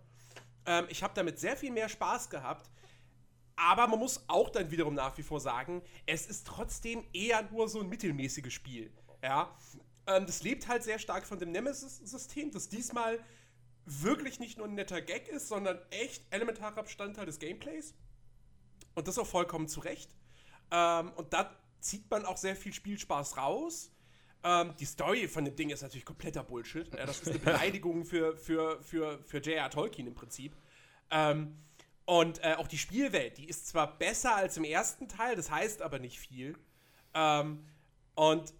Ähm, 0.66 0.86
ich 0.88 1.02
habe 1.02 1.14
damit 1.14 1.38
sehr 1.38 1.56
viel 1.56 1.70
mehr 1.70 1.88
Spaß 1.88 2.30
gehabt. 2.30 2.70
Aber 3.56 3.86
man 3.86 3.98
muss 3.98 4.24
auch 4.26 4.48
dann 4.48 4.70
wiederum 4.70 4.94
nach 4.94 5.16
wie 5.18 5.22
vor 5.22 5.38
sagen, 5.38 5.82
es 6.06 6.26
ist 6.26 6.46
trotzdem 6.46 7.04
eher 7.12 7.42
nur 7.50 7.68
so 7.68 7.80
ein 7.80 7.88
mittelmäßiges 7.88 8.52
Spiel. 8.52 8.92
Ja. 9.22 9.54
Ähm, 10.06 10.26
das 10.26 10.42
lebt 10.42 10.66
halt 10.66 10.82
sehr 10.82 10.98
stark 10.98 11.26
von 11.26 11.38
dem 11.38 11.52
Nemesis-System, 11.52 12.50
das 12.50 12.68
diesmal 12.68 13.20
wirklich 13.84 14.40
nicht 14.40 14.58
nur 14.58 14.66
ein 14.66 14.74
netter 14.74 15.02
Gag 15.02 15.28
ist, 15.28 15.48
sondern 15.48 15.78
echt 15.90 16.24
elementarer 16.30 16.82
Bestandteil 16.82 17.26
des 17.26 17.38
Gameplays. 17.38 17.94
Und 18.94 19.08
das 19.08 19.18
auch 19.18 19.26
vollkommen 19.26 19.68
zu 19.68 19.80
Recht. 19.80 20.10
Ähm, 20.70 21.12
und 21.16 21.32
da 21.32 21.54
zieht 21.80 22.10
man 22.10 22.24
auch 22.24 22.36
sehr 22.36 22.56
viel 22.56 22.72
Spielspaß 22.72 23.36
raus. 23.36 23.90
Ähm, 24.42 24.74
die 24.78 24.84
Story 24.84 25.28
von 25.28 25.44
dem 25.44 25.54
Ding 25.54 25.70
ist 25.70 25.82
natürlich 25.82 26.04
kompletter 26.04 26.42
Bullshit. 26.42 26.92
Ja, 26.94 27.06
das 27.06 27.20
ist 27.20 27.28
eine 27.28 27.38
Beleidigung 27.38 28.04
für, 28.04 28.36
für, 28.36 28.82
für, 28.82 29.18
für 29.24 29.38
J.R. 29.38 29.70
Tolkien 29.70 30.06
im 30.06 30.14
Prinzip. 30.14 30.56
Ähm, 31.10 31.56
und 32.06 32.42
äh, 32.42 32.54
auch 32.54 32.66
die 32.66 32.78
Spielwelt, 32.78 33.38
die 33.38 33.48
ist 33.48 33.68
zwar 33.68 33.98
besser 33.98 34.34
als 34.34 34.56
im 34.56 34.64
ersten 34.64 35.08
Teil, 35.08 35.36
das 35.36 35.50
heißt 35.50 35.82
aber 35.82 35.98
nicht 35.98 36.18
viel. 36.18 36.56
Ähm, 37.14 37.64
und 38.14 38.52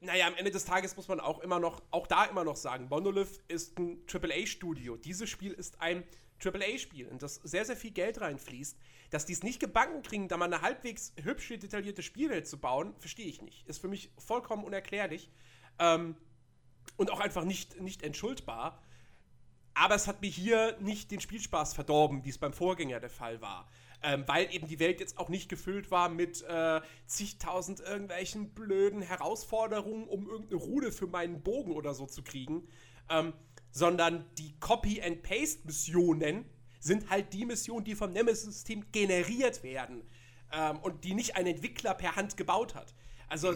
naja, 0.00 0.26
am 0.26 0.34
Ende 0.34 0.50
des 0.50 0.64
Tages 0.64 0.96
muss 0.96 1.08
man 1.08 1.20
auch 1.20 1.40
immer 1.40 1.58
noch, 1.58 1.82
auch 1.90 2.06
da 2.06 2.24
immer 2.24 2.44
noch 2.44 2.56
sagen, 2.56 2.88
Monolith 2.88 3.42
ist 3.48 3.78
ein 3.78 4.04
AAA-Studio. 4.12 4.96
Dieses 4.96 5.30
Spiel 5.30 5.52
ist 5.52 5.80
ein 5.80 6.04
AAA-Spiel, 6.44 7.08
in 7.08 7.18
das 7.18 7.36
sehr, 7.36 7.64
sehr 7.64 7.76
viel 7.76 7.92
Geld 7.92 8.20
reinfließt. 8.20 8.76
Dass 9.10 9.26
die 9.26 9.32
es 9.32 9.42
nicht 9.42 9.60
gebacken 9.60 10.02
kriegen, 10.02 10.28
da 10.28 10.36
mal 10.36 10.46
eine 10.46 10.62
halbwegs 10.62 11.12
hübsche, 11.22 11.58
detaillierte 11.58 12.02
Spielwelt 12.02 12.46
zu 12.46 12.58
bauen, 12.58 12.94
verstehe 12.98 13.26
ich 13.26 13.42
nicht. 13.42 13.66
Ist 13.68 13.78
für 13.78 13.88
mich 13.88 14.10
vollkommen 14.18 14.64
unerklärlich. 14.64 15.30
Ähm, 15.78 16.16
und 16.96 17.10
auch 17.10 17.20
einfach 17.20 17.44
nicht, 17.44 17.80
nicht 17.80 18.02
entschuldbar. 18.02 18.82
Aber 19.74 19.94
es 19.94 20.06
hat 20.06 20.22
mir 20.22 20.30
hier 20.30 20.76
nicht 20.80 21.10
den 21.10 21.20
Spielspaß 21.20 21.74
verdorben, 21.74 22.24
wie 22.24 22.30
es 22.30 22.38
beim 22.38 22.54
Vorgänger 22.54 22.98
der 22.98 23.10
Fall 23.10 23.42
war. 23.42 23.68
Ähm, 24.02 24.24
weil 24.26 24.52
eben 24.54 24.66
die 24.68 24.78
Welt 24.78 25.00
jetzt 25.00 25.18
auch 25.18 25.28
nicht 25.28 25.48
gefüllt 25.48 25.90
war 25.90 26.08
mit 26.08 26.42
äh, 26.42 26.80
zigtausend 27.06 27.80
irgendwelchen 27.80 28.50
blöden 28.54 29.02
Herausforderungen, 29.02 30.08
um 30.08 30.28
irgendeine 30.28 30.60
Rude 30.60 30.92
für 30.92 31.06
meinen 31.06 31.42
Bogen 31.42 31.72
oder 31.72 31.92
so 31.94 32.06
zu 32.06 32.22
kriegen. 32.22 32.68
Ähm, 33.10 33.34
sondern 33.70 34.24
die 34.38 34.58
Copy-and-Paste-Missionen 34.58 36.46
sind 36.80 37.10
halt 37.10 37.32
die 37.32 37.44
Missionen, 37.44 37.84
die 37.84 37.94
vom 37.94 38.12
Nemesis-System 38.12 38.86
generiert 38.92 39.62
werden 39.62 40.02
ähm, 40.52 40.78
und 40.78 41.04
die 41.04 41.14
nicht 41.14 41.36
ein 41.36 41.46
Entwickler 41.46 41.94
per 41.94 42.16
Hand 42.16 42.36
gebaut 42.36 42.74
hat. 42.74 42.94
Also 43.28 43.54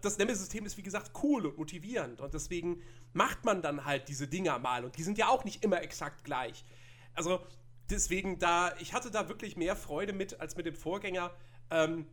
das 0.00 0.18
Nemesis-System 0.18 0.64
ist 0.64 0.78
wie 0.78 0.82
gesagt 0.82 1.10
cool 1.22 1.46
und 1.46 1.58
motivierend 1.58 2.20
und 2.20 2.32
deswegen 2.32 2.82
macht 3.12 3.44
man 3.44 3.60
dann 3.60 3.84
halt 3.84 4.08
diese 4.08 4.26
Dinger 4.26 4.58
mal 4.58 4.84
und 4.84 4.96
die 4.96 5.02
sind 5.02 5.18
ja 5.18 5.28
auch 5.28 5.44
nicht 5.44 5.62
immer 5.62 5.82
exakt 5.82 6.24
gleich. 6.24 6.64
Also 7.14 7.40
deswegen 7.90 8.38
da, 8.38 8.74
ich 8.80 8.94
hatte 8.94 9.10
da 9.10 9.28
wirklich 9.28 9.56
mehr 9.56 9.76
Freude 9.76 10.12
mit 10.12 10.40
als 10.40 10.56
mit 10.56 10.66
dem 10.66 10.74
Vorgänger. 10.74 11.30
Ähm, 11.70 12.06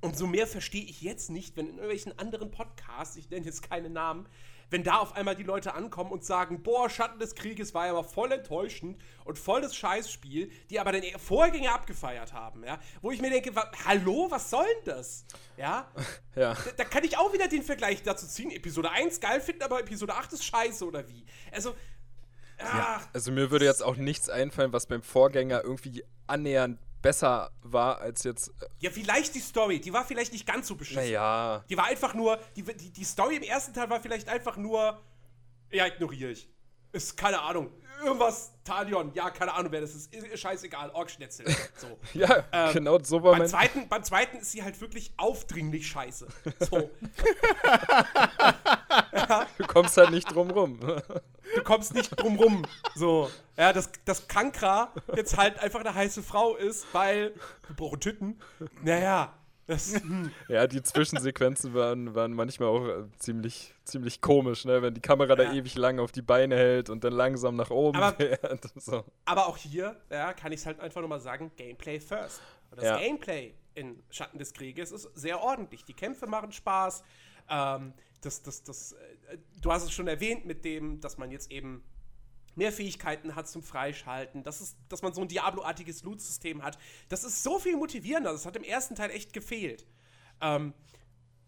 umso 0.00 0.26
mehr 0.26 0.46
verstehe 0.46 0.84
ich 0.84 1.02
jetzt 1.02 1.28
nicht, 1.28 1.56
wenn 1.56 1.66
in 1.66 1.72
irgendwelchen 1.72 2.18
anderen 2.18 2.50
Podcasts, 2.50 3.16
ich 3.16 3.28
nenne 3.30 3.44
jetzt 3.44 3.68
keine 3.68 3.90
Namen, 3.90 4.28
wenn 4.70 4.84
da 4.84 4.98
auf 4.98 5.14
einmal 5.16 5.34
die 5.34 5.42
Leute 5.42 5.74
ankommen 5.74 6.10
und 6.10 6.24
sagen, 6.24 6.62
boah, 6.62 6.90
Schatten 6.90 7.18
des 7.18 7.34
Krieges 7.34 7.74
war 7.74 7.86
ja 7.86 7.92
aber 7.92 8.04
voll 8.04 8.32
enttäuschend 8.32 9.00
und 9.24 9.38
voll 9.38 9.60
das 9.60 9.74
Scheißspiel, 9.76 10.50
die 10.70 10.80
aber 10.80 10.92
den 10.92 11.18
Vorgänger 11.18 11.74
abgefeiert 11.74 12.32
haben, 12.32 12.64
ja, 12.64 12.78
wo 13.00 13.10
ich 13.10 13.20
mir 13.20 13.30
denke, 13.30 13.54
wa 13.54 13.70
hallo, 13.84 14.26
was 14.30 14.50
soll 14.50 14.66
denn 14.84 14.94
das? 14.94 15.24
Ja, 15.56 15.90
ja. 16.36 16.54
Da, 16.54 16.70
da, 16.78 16.84
kann 16.84 17.04
ich 17.04 17.16
auch 17.16 17.32
wieder 17.32 17.48
den 17.48 17.62
Vergleich 17.62 18.02
dazu 18.02 18.26
ziehen, 18.26 18.50
Episode 18.50 18.90
1 18.90 19.20
geil 19.20 19.40
finden, 19.40 19.62
aber 19.62 19.80
Episode 19.80 20.14
8 20.14 20.32
ist 20.34 20.44
scheiße 20.44 20.84
oder 20.86 21.08
wie? 21.08 21.24
Also, 21.52 21.74
ja, 22.58 23.00
also 23.12 23.30
mir 23.30 23.50
würde 23.50 23.66
jetzt 23.66 23.84
auch 23.84 23.96
nichts 23.96 24.28
einfallen, 24.28 24.72
was 24.72 24.86
beim 24.86 25.02
Vorgänger 25.02 25.62
irgendwie 25.62 26.04
annähernd 26.26 26.78
besser 27.02 27.50
war 27.62 27.98
als 28.00 28.24
jetzt. 28.24 28.48
Äh 28.48 28.66
ja, 28.80 28.90
vielleicht 28.90 29.34
die 29.34 29.40
Story. 29.40 29.80
Die 29.80 29.92
war 29.92 30.04
vielleicht 30.04 30.32
nicht 30.32 30.46
ganz 30.46 30.68
so 30.68 30.74
beschissen. 30.74 31.02
Naja. 31.02 31.64
Die 31.68 31.76
war 31.76 31.86
einfach 31.86 32.14
nur. 32.14 32.38
Die, 32.56 32.62
die, 32.62 32.90
die 32.90 33.04
Story 33.04 33.36
im 33.36 33.42
ersten 33.42 33.72
Teil 33.72 33.88
war 33.90 34.00
vielleicht 34.00 34.28
einfach 34.28 34.56
nur. 34.56 35.00
Ja, 35.70 35.86
ignoriere 35.86 36.30
ich. 36.30 36.48
Ist 36.92 37.16
keine 37.16 37.40
Ahnung. 37.40 37.70
Irgendwas, 38.04 38.52
Talion, 38.64 39.12
ja, 39.14 39.30
keine 39.30 39.54
Ahnung, 39.54 39.72
wer 39.72 39.80
das 39.80 39.94
ist. 39.94 40.14
ist 40.14 40.40
scheißegal, 40.40 40.90
Orgschnetzel. 40.90 41.46
So. 41.78 41.98
ja, 42.12 42.44
ähm, 42.52 42.72
genau 42.72 42.98
so 42.98 43.22
war 43.22 43.32
beim 43.32 43.40
mein 43.40 43.48
zweiten, 43.48 43.88
Beim 43.88 44.02
zweiten 44.02 44.38
ist 44.38 44.50
sie 44.50 44.64
halt 44.64 44.80
wirklich 44.80 45.12
aufdringlich 45.16 45.86
scheiße. 45.86 46.26
So. 46.60 46.90
Du 49.58 49.66
kommst 49.66 49.96
halt 49.96 50.10
nicht 50.10 50.34
drum 50.34 50.50
rum 50.50 50.80
du 51.54 51.62
kommst 51.62 51.94
nicht 51.94 52.10
drum 52.10 52.36
rum. 52.36 52.64
So. 52.94 53.30
Ja, 53.56 53.72
dass, 53.72 53.90
dass 54.04 54.28
Kankra 54.28 54.92
jetzt 55.14 55.36
halt 55.36 55.58
einfach 55.58 55.80
eine 55.80 55.94
heiße 55.94 56.22
Frau 56.22 56.56
ist, 56.56 56.86
weil 56.92 57.34
wir 57.66 57.76
brauchen 57.76 58.00
Tüten. 58.00 58.40
Naja. 58.82 59.34
Das. 59.68 60.00
Ja, 60.48 60.66
die 60.66 60.82
Zwischensequenzen 60.82 61.74
waren, 61.74 62.14
waren 62.14 62.32
manchmal 62.32 62.68
auch 62.70 62.88
äh, 62.88 63.04
ziemlich, 63.18 63.74
ziemlich 63.84 64.22
komisch, 64.22 64.64
ne? 64.64 64.80
wenn 64.80 64.94
die 64.94 65.02
Kamera 65.02 65.28
ja. 65.30 65.36
da 65.36 65.52
ewig 65.52 65.76
lang 65.76 65.98
auf 66.00 66.10
die 66.10 66.22
Beine 66.22 66.56
hält 66.56 66.88
und 66.88 67.04
dann 67.04 67.12
langsam 67.12 67.54
nach 67.54 67.70
oben 67.70 67.98
aber, 67.98 68.16
fährt. 68.16 68.72
So. 68.76 69.04
Aber 69.26 69.46
auch 69.46 69.58
hier 69.58 69.94
ja, 70.10 70.32
kann 70.32 70.52
ich 70.52 70.60
es 70.60 70.66
halt 70.66 70.80
einfach 70.80 71.00
nur 71.00 71.10
mal 71.10 71.20
sagen: 71.20 71.52
Gameplay 71.56 72.00
first. 72.00 72.40
Und 72.70 72.78
das 72.78 72.86
ja. 72.86 72.98
Gameplay 72.98 73.54
in 73.74 74.02
Schatten 74.10 74.38
des 74.38 74.54
Krieges 74.54 74.90
ist 74.90 75.10
sehr 75.14 75.40
ordentlich. 75.40 75.84
Die 75.84 75.94
Kämpfe 75.94 76.26
machen 76.26 76.50
Spaß. 76.50 77.04
Ähm, 77.50 77.92
das, 78.22 78.42
das, 78.42 78.62
das, 78.62 78.92
äh, 78.92 79.36
du 79.60 79.70
hast 79.70 79.84
es 79.84 79.92
schon 79.92 80.08
erwähnt 80.08 80.46
mit 80.46 80.64
dem, 80.64 81.00
dass 81.00 81.18
man 81.18 81.30
jetzt 81.30 81.52
eben 81.52 81.84
mehr 82.58 82.72
Fähigkeiten 82.72 83.34
hat 83.34 83.48
zum 83.48 83.62
Freischalten, 83.62 84.42
dass, 84.42 84.60
es, 84.60 84.76
dass 84.88 85.02
man 85.02 85.14
so 85.14 85.22
ein 85.22 85.28
Diablo-artiges 85.28 86.02
Loot-System 86.02 86.62
hat. 86.62 86.78
Das 87.08 87.24
ist 87.24 87.42
so 87.42 87.58
viel 87.58 87.76
motivierender. 87.76 88.32
Das 88.32 88.44
hat 88.44 88.56
im 88.56 88.64
ersten 88.64 88.94
Teil 88.94 89.10
echt 89.10 89.32
gefehlt. 89.32 89.86
Ähm, 90.40 90.74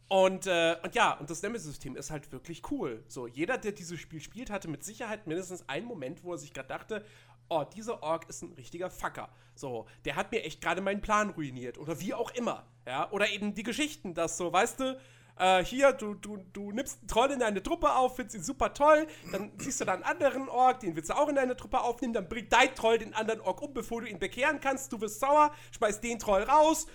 und, 0.08 0.46
äh, 0.46 0.76
und 0.82 0.94
ja, 0.94 1.12
und 1.18 1.30
das 1.30 1.42
Nemesis-System 1.42 1.96
ist 1.96 2.10
halt 2.10 2.32
wirklich 2.32 2.62
cool. 2.72 3.04
So, 3.06 3.26
jeder, 3.28 3.58
der 3.58 3.72
dieses 3.72 4.00
Spiel 4.00 4.20
spielt, 4.20 4.50
hatte 4.50 4.68
mit 4.68 4.82
Sicherheit 4.82 5.26
mindestens 5.26 5.68
einen 5.68 5.86
Moment, 5.86 6.24
wo 6.24 6.32
er 6.32 6.38
sich 6.38 6.52
gerade 6.52 6.68
dachte, 6.68 7.04
oh, 7.48 7.64
dieser 7.64 8.02
Ork 8.02 8.28
ist 8.28 8.42
ein 8.42 8.52
richtiger 8.54 8.90
Fucker. 8.90 9.28
So, 9.54 9.86
der 10.04 10.16
hat 10.16 10.32
mir 10.32 10.42
echt 10.42 10.60
gerade 10.60 10.80
meinen 10.80 11.00
Plan 11.00 11.30
ruiniert. 11.30 11.78
Oder 11.78 12.00
wie 12.00 12.14
auch 12.14 12.30
immer. 12.32 12.66
Ja, 12.86 13.10
oder 13.12 13.30
eben 13.30 13.54
die 13.54 13.62
Geschichten, 13.62 14.14
dass 14.14 14.36
so, 14.36 14.52
weißt 14.52 14.80
du, 14.80 15.00
äh, 15.40 15.64
hier, 15.64 15.92
du, 15.92 16.14
du, 16.14 16.36
du 16.52 16.70
nimmst 16.70 16.98
einen 17.00 17.08
Troll 17.08 17.30
in 17.30 17.40
deine 17.40 17.62
Truppe 17.62 17.94
auf, 17.94 18.16
findest 18.16 18.36
ihn 18.36 18.42
super 18.42 18.74
toll, 18.74 19.06
dann 19.32 19.50
siehst 19.58 19.80
du 19.80 19.86
da 19.86 19.94
einen 19.94 20.02
anderen 20.02 20.48
Ork, 20.48 20.80
den 20.80 20.94
willst 20.94 21.10
du 21.10 21.14
auch 21.14 21.28
in 21.28 21.34
deine 21.34 21.56
Truppe 21.56 21.80
aufnehmen, 21.80 22.12
dann 22.12 22.28
bringt 22.28 22.52
dein 22.52 22.74
Troll 22.74 22.98
den 22.98 23.14
anderen 23.14 23.40
Ork 23.40 23.62
um, 23.62 23.72
bevor 23.72 24.02
du 24.02 24.08
ihn 24.08 24.18
bekehren 24.18 24.60
kannst, 24.60 24.92
du 24.92 25.00
wirst 25.00 25.18
sauer, 25.18 25.52
schmeißt 25.72 26.04
den 26.04 26.18
Troll 26.18 26.42
raus, 26.42 26.86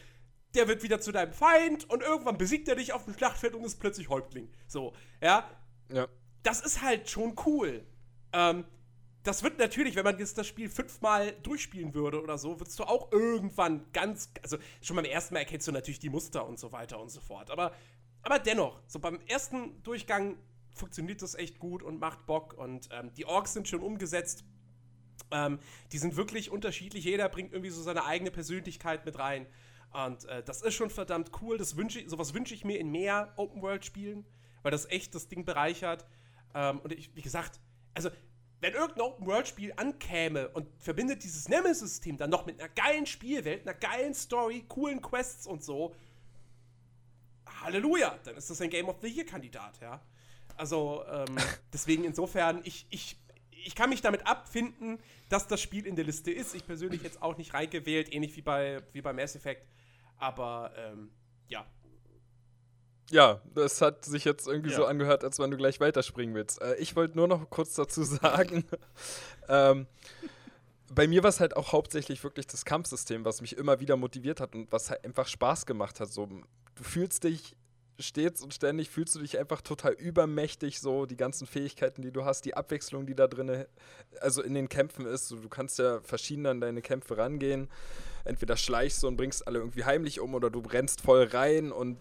der 0.54 0.68
wird 0.68 0.84
wieder 0.84 1.02
zu 1.02 1.12
deinem 1.12 1.34
Feind 1.34 1.90
und 1.90 2.02
irgendwann 2.02 2.38
besiegt 2.38 2.68
er 2.68 2.76
dich 2.76 2.94
auf 2.94 3.06
dem 3.06 3.16
Schlachtfeld 3.16 3.56
und 3.56 3.64
ist 3.64 3.80
plötzlich 3.80 4.10
Häuptling. 4.10 4.50
So, 4.68 4.94
ja. 5.22 5.50
Ja. 5.92 6.08
Das 6.44 6.62
ist 6.62 6.82
halt 6.84 7.10
schon 7.10 7.36
cool. 7.46 7.84
Ähm, 8.32 8.66
das 9.26 9.42
wird 9.42 9.58
natürlich, 9.58 9.96
wenn 9.96 10.04
man 10.04 10.20
jetzt 10.20 10.38
das 10.38 10.46
Spiel 10.46 10.70
fünfmal 10.70 11.32
durchspielen 11.42 11.96
würde 11.96 12.22
oder 12.22 12.38
so, 12.38 12.60
würdest 12.60 12.78
du 12.78 12.84
auch 12.84 13.12
irgendwann 13.12 13.92
ganz, 13.92 14.30
also 14.44 14.58
schon 14.82 14.96
beim 14.96 15.06
ersten 15.06 15.34
Mal 15.34 15.40
erkennst 15.40 15.68
du 15.68 15.72
natürlich 15.72 15.98
die 16.00 16.12
Muster 16.12 16.46
und 16.46 16.60
so 16.60 16.72
weiter 16.72 17.00
und 17.00 17.10
so 17.10 17.20
fort. 17.20 17.50
Aber 17.50 17.74
aber 18.26 18.40
dennoch, 18.40 18.82
so 18.88 18.98
beim 19.00 19.20
ersten 19.28 19.82
Durchgang 19.84 20.38
funktioniert 20.74 21.22
das 21.22 21.36
echt 21.36 21.60
gut 21.60 21.84
und 21.84 22.00
macht 22.00 22.26
Bock. 22.26 22.54
Und 22.54 22.90
ähm, 22.92 23.14
die 23.14 23.26
Orks 23.26 23.54
sind 23.54 23.68
schon 23.68 23.82
umgesetzt. 23.82 24.44
Ähm, 25.30 25.60
die 25.92 26.00
sind 26.00 26.18
wirklich 26.18 26.50
unterschiedlich. 26.50 27.06
Jeder 27.06 27.30
bringt 27.30 27.54
irgendwie 27.54 27.70
so 27.70 27.84
seine 27.84 28.04
eigene 28.04 28.32
Persönlichkeit 28.32 29.06
mit 29.06 29.20
rein. 29.20 29.46
Und 29.94 30.26
äh, 30.26 30.44
das 30.44 30.64
ist 30.64 30.74
schon 30.74 30.90
verdammt 30.90 31.32
cool. 31.42 31.60
Das 31.60 31.78
wünsch 31.78 31.96
ich, 31.96 32.10
sowas 32.10 32.34
wünsche 32.34 32.56
ich 32.56 32.66
mir 32.66 32.80
in 32.80 32.90
mehr 32.90 33.32
Open-World-Spielen, 33.38 34.26
weil 34.64 34.72
das 34.72 34.90
echt 34.90 35.14
das 35.14 35.28
Ding 35.28 35.46
bereichert. 35.46 36.08
Ähm, 36.56 36.80
und 36.80 36.94
ich, 36.94 37.16
wie 37.16 37.22
gesagt, 37.22 37.60
also 37.94 38.10
wenn 38.60 38.74
irgendein 38.74 39.02
Open-World-Spiel 39.02 39.74
ankäme 39.78 40.50
und 40.50 40.68
verbindet 40.82 41.24
dieses 41.24 41.48
Nemesis-System 41.48 42.18
dann 42.18 42.32
noch 42.32 42.48
mit 42.48 42.60
einer 42.60 42.70
geilen 42.70 43.06
Spielwelt, 43.06 43.68
einer 43.68 43.78
geilen 43.78 44.16
Story, 44.16 44.66
coolen 44.68 45.00
Quests 45.00 45.46
und 45.46 45.64
so, 45.64 45.94
Halleluja, 47.66 48.18
dann 48.24 48.36
ist 48.36 48.50
das 48.50 48.62
ein 48.62 48.70
Game 48.70 48.88
of 48.88 48.98
the 49.02 49.08
Year-Kandidat, 49.08 49.80
ja. 49.82 50.02
Also, 50.58 51.04
ähm, 51.12 51.36
deswegen 51.74 52.04
insofern, 52.04 52.62
ich, 52.64 52.88
ich, 52.90 53.18
ich 53.52 53.76
kann 53.76 53.90
mich 53.90 54.02
damit 54.02 54.26
abfinden, 54.26 55.00
dass 55.30 55.48
das 55.48 55.62
Spiel 55.62 55.86
in 55.86 55.96
der 55.96 56.06
Liste 56.06 56.32
ist. 56.32 56.56
Ich 56.56 56.66
persönlich 56.66 57.02
jetzt 57.04 57.22
auch 57.22 57.38
nicht 57.38 57.54
reingewählt, 57.54 58.14
ähnlich 58.14 58.36
wie 58.38 58.42
bei, 58.42 58.82
wie 58.94 59.02
bei 59.02 59.12
Mass 59.12 59.36
Effect. 59.36 59.68
Aber 60.18 60.72
ähm, 60.78 61.12
ja. 61.48 61.66
Ja, 63.12 63.42
das 63.54 63.82
hat 63.82 64.06
sich 64.06 64.24
jetzt 64.24 64.48
irgendwie 64.48 64.72
ja. 64.72 64.78
so 64.78 64.86
angehört, 64.86 65.24
als 65.24 65.40
wenn 65.40 65.52
du 65.52 65.58
gleich 65.58 65.80
weiterspringen 65.80 66.34
willst. 66.36 66.62
Äh, 66.62 66.76
ich 66.76 66.96
wollte 66.96 67.16
nur 67.18 67.28
noch 67.28 67.50
kurz 67.50 67.74
dazu 67.74 68.04
sagen, 68.04 68.66
ähm, 69.48 69.88
bei 70.94 71.08
mir 71.08 71.24
war 71.24 71.30
es 71.30 71.40
halt 71.40 71.56
auch 71.56 71.72
hauptsächlich 71.72 72.24
wirklich 72.24 72.48
das 72.48 72.66
Kampfsystem, 72.66 73.26
was 73.26 73.42
mich 73.42 73.58
immer 73.58 73.80
wieder 73.80 73.98
motiviert 73.98 74.40
hat 74.40 74.56
und 74.56 74.72
was 74.72 74.90
halt 74.90 75.04
einfach 75.04 75.28
Spaß 75.28 75.66
gemacht 75.66 76.00
hat. 76.00 76.12
So, 76.12 76.26
du 76.28 76.84
fühlst 76.84 77.24
dich 77.24 77.56
stets 77.98 78.42
und 78.42 78.54
ständig, 78.54 78.90
fühlst 78.90 79.16
du 79.16 79.20
dich 79.20 79.40
einfach 79.40 79.62
total 79.62 79.94
übermächtig, 79.94 80.80
so 80.80 81.06
die 81.06 81.16
ganzen 81.16 81.48
Fähigkeiten, 81.48 82.02
die 82.02 82.12
du 82.12 82.26
hast, 82.26 82.44
die 82.44 82.56
Abwechslung, 82.56 83.06
die 83.06 83.16
da 83.16 83.28
drin, 83.28 83.66
also 84.20 84.42
in 84.42 84.54
den 84.54 84.70
Kämpfen 84.70 85.06
ist. 85.06 85.30
So, 85.30 85.38
du 85.38 85.50
kannst 85.50 85.80
ja 85.80 86.02
verschieden 86.02 86.46
an 86.46 86.60
deine 86.60 86.82
Kämpfe 86.82 87.18
rangehen. 87.18 87.70
Entweder 88.26 88.58
schleichst 88.58 89.02
du 89.02 89.08
und 89.08 89.18
bringst 89.18 89.48
alle 89.48 89.60
irgendwie 89.60 89.86
heimlich 89.86 90.20
um 90.20 90.34
oder 90.34 90.50
du 90.50 90.60
rennst 90.60 91.02
voll 91.02 91.24
rein 91.24 91.72
und 91.72 91.98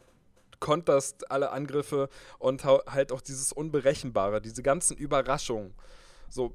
konterst 0.61 1.31
alle 1.31 1.51
Angriffe 1.51 2.09
und 2.39 2.65
halt 2.65 3.13
auch 3.13 3.21
dieses 3.21 3.53
Unberechenbare, 3.53 4.41
diese 4.41 4.63
ganzen 4.63 4.97
Überraschungen. 4.97 5.75
So, 6.29 6.55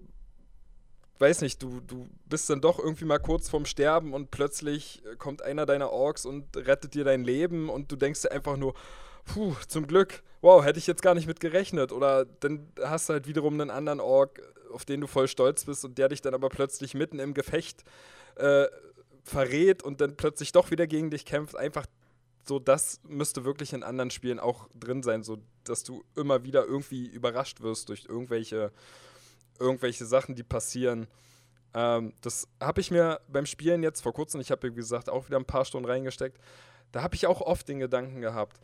weiß 1.20 1.42
nicht, 1.42 1.62
du, 1.62 1.82
du 1.82 2.08
bist 2.26 2.50
dann 2.50 2.62
doch 2.62 2.80
irgendwie 2.80 3.06
mal 3.06 3.20
kurz 3.20 3.50
vorm 3.50 3.66
Sterben 3.66 4.14
und 4.14 4.32
plötzlich 4.32 5.04
äh, 5.06 5.16
kommt 5.16 5.42
einer 5.42 5.66
deiner 5.66 5.92
Orks 5.92 6.26
und 6.26 6.56
rettet 6.56 6.94
dir 6.94 7.04
dein 7.04 7.24
Leben 7.24 7.70
und 7.70 7.92
du 7.92 7.96
denkst 7.96 8.22
dir 8.22 8.32
einfach 8.32 8.58
nur, 8.58 8.74
puh, 9.26 9.54
zum 9.68 9.88
Glück, 9.88 10.24
wow, 10.42 10.64
hätte 10.64 10.80
ich 10.80 10.88
jetzt 10.88 11.02
gar 11.02 11.16
nicht 11.16 11.28
mit 11.28 11.40
gerechnet. 11.40 11.92
Oder 11.92 12.26
dann 12.26 12.72
hast 12.82 13.10
du 13.10 13.14
halt 13.14 13.28
wiederum 13.28 13.60
einen 13.60 13.70
anderen 13.70 14.00
Ork, 14.00 14.42
auf 14.74 14.86
den 14.86 15.02
du 15.02 15.08
voll 15.08 15.28
stolz 15.28 15.66
bist 15.66 15.84
und 15.86 15.98
der 15.98 16.10
dich 16.10 16.22
dann 16.22 16.34
aber 16.34 16.50
plötzlich 16.50 16.94
mitten 16.94 17.20
im 17.20 17.34
Gefecht 17.34 17.84
äh, 18.36 18.68
verrät 19.24 19.84
und 19.84 20.02
dann 20.02 20.16
plötzlich 20.16 20.52
doch 20.52 20.72
wieder 20.72 20.88
gegen 20.88 21.12
dich 21.12 21.26
kämpft. 21.26 21.56
Einfach 21.56 21.86
so 22.48 22.60
das 22.60 23.00
müsste 23.08 23.46
wirklich 23.46 23.74
in 23.74 23.84
anderen 23.84 24.10
Spielen 24.10 24.40
auch 24.40 24.68
drin 24.74 25.04
sein, 25.04 25.24
so 25.24 25.38
dass 25.64 25.84
du 25.84 26.04
immer 26.16 26.44
wieder 26.44 26.66
irgendwie 26.66 27.06
überrascht 27.06 27.62
wirst 27.62 27.90
durch 27.90 28.06
irgendwelche, 28.10 28.72
irgendwelche 29.60 30.06
Sachen, 30.06 30.36
die 30.36 30.44
passieren. 30.44 31.08
Ähm, 31.74 32.14
das 32.22 32.48
habe 32.60 32.82
ich 32.82 32.92
mir 32.92 33.20
beim 33.28 33.46
Spielen 33.46 33.84
jetzt 33.84 34.02
vor 34.02 34.14
kurzem, 34.14 34.42
ich 34.42 34.52
habe 34.52 34.70
wie 34.70 34.76
gesagt 34.76 35.10
auch 35.10 35.28
wieder 35.28 35.38
ein 35.38 35.46
paar 35.46 35.66
Stunden 35.66 35.88
reingesteckt, 35.88 36.40
da 36.92 37.04
habe 37.04 37.16
ich 37.16 37.28
auch 37.28 37.42
oft 37.42 37.68
den 37.68 37.80
Gedanken 37.80 38.22
gehabt, 38.22 38.60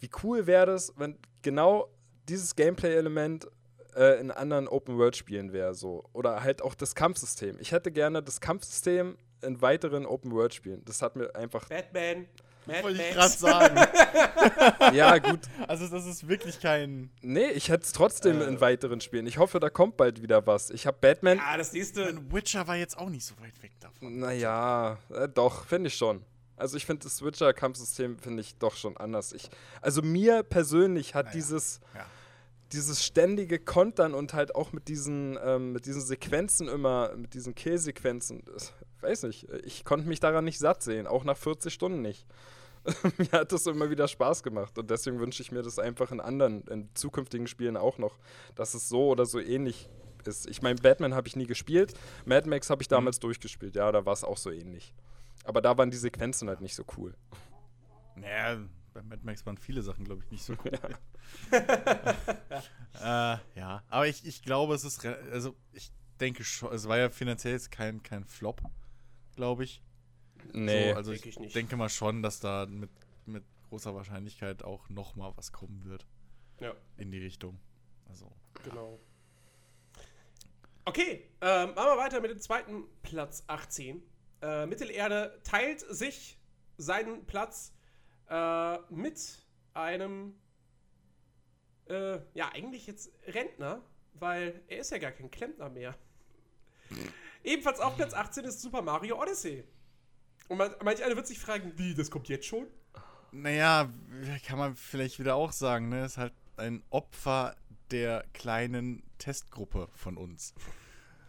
wie 0.00 0.10
cool 0.22 0.46
wäre 0.46 0.66
das, 0.66 0.92
wenn 0.96 1.18
genau 1.42 1.88
dieses 2.28 2.56
Gameplay-Element 2.56 3.48
äh, 3.96 4.20
in 4.20 4.30
anderen 4.30 4.68
Open-World-Spielen 4.68 5.52
wäre 5.52 5.74
so. 5.74 6.04
Oder 6.12 6.42
halt 6.42 6.62
auch 6.62 6.74
das 6.74 6.94
Kampfsystem. 6.94 7.58
Ich 7.60 7.72
hätte 7.72 7.90
gerne 7.90 8.22
das 8.22 8.40
Kampfsystem 8.40 9.16
in 9.42 9.60
weiteren 9.60 10.06
Open-World-Spielen. 10.06 10.84
Das 10.84 11.02
hat 11.02 11.16
mir 11.16 11.34
einfach. 11.34 11.68
Batman. 11.68 12.26
Mad 12.68 12.82
Wollte 12.84 13.02
ich 13.02 13.10
gerade 13.14 13.28
sagen. 13.32 13.76
ja, 14.94 15.18
gut. 15.18 15.40
Also, 15.66 15.88
das 15.88 16.06
ist 16.06 16.28
wirklich 16.28 16.60
kein. 16.60 17.10
Nee, 17.22 17.50
ich 17.50 17.68
hätte 17.68 17.84
es 17.84 17.92
trotzdem 17.92 18.40
Äh. 18.40 18.44
in 18.44 18.60
weiteren 18.60 19.00
Spielen. 19.00 19.26
Ich 19.26 19.38
hoffe, 19.38 19.58
da 19.60 19.70
kommt 19.70 19.96
bald 19.96 20.22
wieder 20.22 20.46
was. 20.46 20.70
Ich 20.70 20.86
habe 20.86 20.96
Batman. 21.00 21.38
Ja, 21.38 21.56
das 21.56 21.72
nächste. 21.72 22.04
Mein 22.04 22.32
Witcher 22.32 22.66
war 22.68 22.76
jetzt 22.76 22.96
auch 22.98 23.08
nicht 23.10 23.24
so 23.24 23.34
weit 23.40 23.60
weg 23.62 23.72
davon. 23.80 24.18
Naja, 24.20 24.98
äh, 25.10 25.28
doch, 25.28 25.64
finde 25.66 25.88
ich 25.88 25.96
schon. 25.96 26.24
Also 26.56 26.76
ich 26.76 26.86
finde 26.86 27.04
das 27.04 27.16
Switcher-Kampfsystem 27.18 28.18
finde 28.18 28.40
ich 28.40 28.56
doch 28.58 28.74
schon 28.76 28.96
anders. 28.96 29.32
Ich, 29.32 29.48
also 29.80 30.02
mir 30.02 30.42
persönlich 30.42 31.14
hat 31.14 31.26
Naja, 31.26 31.36
dieses, 31.36 31.78
ja. 31.94 32.04
dieses 32.72 33.04
ständige 33.04 33.60
Kontern 33.60 34.12
und 34.12 34.34
halt 34.34 34.56
auch 34.56 34.72
mit 34.72 34.88
diesen, 34.88 35.38
ähm, 35.44 35.72
mit 35.72 35.86
diesen 35.86 36.02
Sequenzen 36.02 36.66
immer, 36.66 37.14
mit 37.14 37.34
diesen 37.34 37.54
Kill-Sequenzen, 37.54 38.42
weiß 39.02 39.22
nicht, 39.22 39.46
ich 39.64 39.84
konnte 39.84 40.08
mich 40.08 40.18
daran 40.18 40.44
nicht 40.44 40.58
satt 40.58 40.82
sehen, 40.82 41.06
auch 41.06 41.22
nach 41.22 41.36
40 41.36 41.72
Stunden 41.72 42.02
nicht. 42.02 42.26
mir 43.18 43.30
hat 43.32 43.52
das 43.52 43.66
immer 43.66 43.90
wieder 43.90 44.08
Spaß 44.08 44.42
gemacht 44.42 44.78
und 44.78 44.90
deswegen 44.90 45.18
wünsche 45.20 45.42
ich 45.42 45.52
mir 45.52 45.62
das 45.62 45.78
einfach 45.78 46.10
in 46.12 46.20
anderen, 46.20 46.62
in 46.68 46.88
zukünftigen 46.94 47.46
Spielen 47.46 47.76
auch 47.76 47.98
noch, 47.98 48.18
dass 48.54 48.74
es 48.74 48.88
so 48.88 49.08
oder 49.08 49.26
so 49.26 49.40
ähnlich 49.40 49.88
ist. 50.24 50.48
Ich 50.48 50.62
meine, 50.62 50.80
Batman 50.80 51.14
habe 51.14 51.28
ich 51.28 51.36
nie 51.36 51.46
gespielt, 51.46 51.94
Mad 52.24 52.48
Max 52.48 52.70
habe 52.70 52.82
ich 52.82 52.88
damals 52.88 53.18
durchgespielt, 53.18 53.76
ja, 53.76 53.90
da 53.92 54.04
war 54.04 54.12
es 54.12 54.24
auch 54.24 54.36
so 54.36 54.50
ähnlich. 54.50 54.94
Aber 55.44 55.62
da 55.62 55.76
waren 55.78 55.90
die 55.90 55.96
Sequenzen 55.96 56.48
halt 56.48 56.60
nicht 56.60 56.74
so 56.74 56.84
cool. 56.96 57.14
Naja, 58.16 58.58
bei 58.92 59.02
Mad 59.02 59.22
Max 59.24 59.46
waren 59.46 59.56
viele 59.56 59.82
Sachen, 59.82 60.04
glaube 60.04 60.22
ich, 60.24 60.30
nicht 60.30 60.44
so 60.44 60.54
cool. 60.64 60.72
äh, 63.00 63.36
ja, 63.54 63.82
aber 63.88 64.08
ich, 64.08 64.26
ich 64.26 64.42
glaube, 64.42 64.74
es 64.74 64.84
ist. 64.84 65.04
Also, 65.06 65.54
ich 65.72 65.92
denke 66.20 66.44
schon, 66.44 66.72
es 66.72 66.88
war 66.88 66.98
ja 66.98 67.08
finanziell 67.10 67.54
jetzt 67.54 67.70
kein, 67.70 68.02
kein 68.02 68.24
Flop, 68.24 68.60
glaube 69.36 69.64
ich. 69.64 69.82
Nee. 70.52 70.90
so, 70.90 70.96
also 70.96 71.12
ich, 71.12 71.26
ich 71.26 71.52
denke 71.52 71.76
mal 71.76 71.88
schon, 71.88 72.22
dass 72.22 72.40
da 72.40 72.66
mit, 72.66 72.90
mit 73.26 73.44
großer 73.68 73.94
Wahrscheinlichkeit 73.94 74.62
auch 74.62 74.88
noch 74.88 75.14
mal 75.16 75.32
was 75.36 75.52
kommen 75.52 75.84
wird 75.84 76.06
Ja, 76.60 76.74
in 76.96 77.10
die 77.10 77.18
Richtung. 77.18 77.58
Also, 78.08 78.30
genau. 78.64 78.98
Okay, 80.84 81.28
ähm, 81.42 81.74
machen 81.74 81.90
wir 81.90 81.98
weiter 81.98 82.20
mit 82.20 82.30
dem 82.30 82.40
zweiten 82.40 82.84
Platz 83.02 83.44
18. 83.46 84.02
Äh, 84.40 84.66
Mittelerde 84.66 85.38
teilt 85.44 85.80
sich 85.80 86.38
seinen 86.78 87.26
Platz 87.26 87.74
äh, 88.30 88.78
mit 88.88 89.46
einem, 89.74 90.34
äh, 91.88 92.20
ja, 92.32 92.50
eigentlich 92.52 92.86
jetzt 92.86 93.12
Rentner, 93.26 93.82
weil 94.14 94.62
er 94.68 94.78
ist 94.78 94.90
ja 94.90 94.98
gar 94.98 95.12
kein 95.12 95.30
Klempner 95.30 95.68
mehr. 95.68 95.94
Ebenfalls 97.44 97.80
auf 97.80 97.96
Platz 97.96 98.14
18 98.14 98.44
ist 98.44 98.62
Super 98.62 98.80
Mario 98.80 99.20
Odyssey. 99.20 99.64
Und 100.48 100.58
man, 100.58 100.74
manch 100.82 101.02
einer 101.04 101.16
wird 101.16 101.26
sich 101.26 101.38
fragen, 101.38 101.72
wie, 101.76 101.94
das 101.94 102.10
kommt 102.10 102.28
jetzt 102.28 102.46
schon? 102.46 102.66
naja, 103.32 103.90
kann 104.46 104.58
man 104.58 104.74
vielleicht 104.74 105.18
wieder 105.18 105.34
auch 105.34 105.52
sagen, 105.52 105.88
ne? 105.88 106.04
Ist 106.04 106.16
halt 106.16 106.32
ein 106.56 106.82
Opfer 106.90 107.56
der 107.90 108.24
kleinen 108.32 109.02
Testgruppe 109.18 109.88
von 109.94 110.16
uns. 110.16 110.54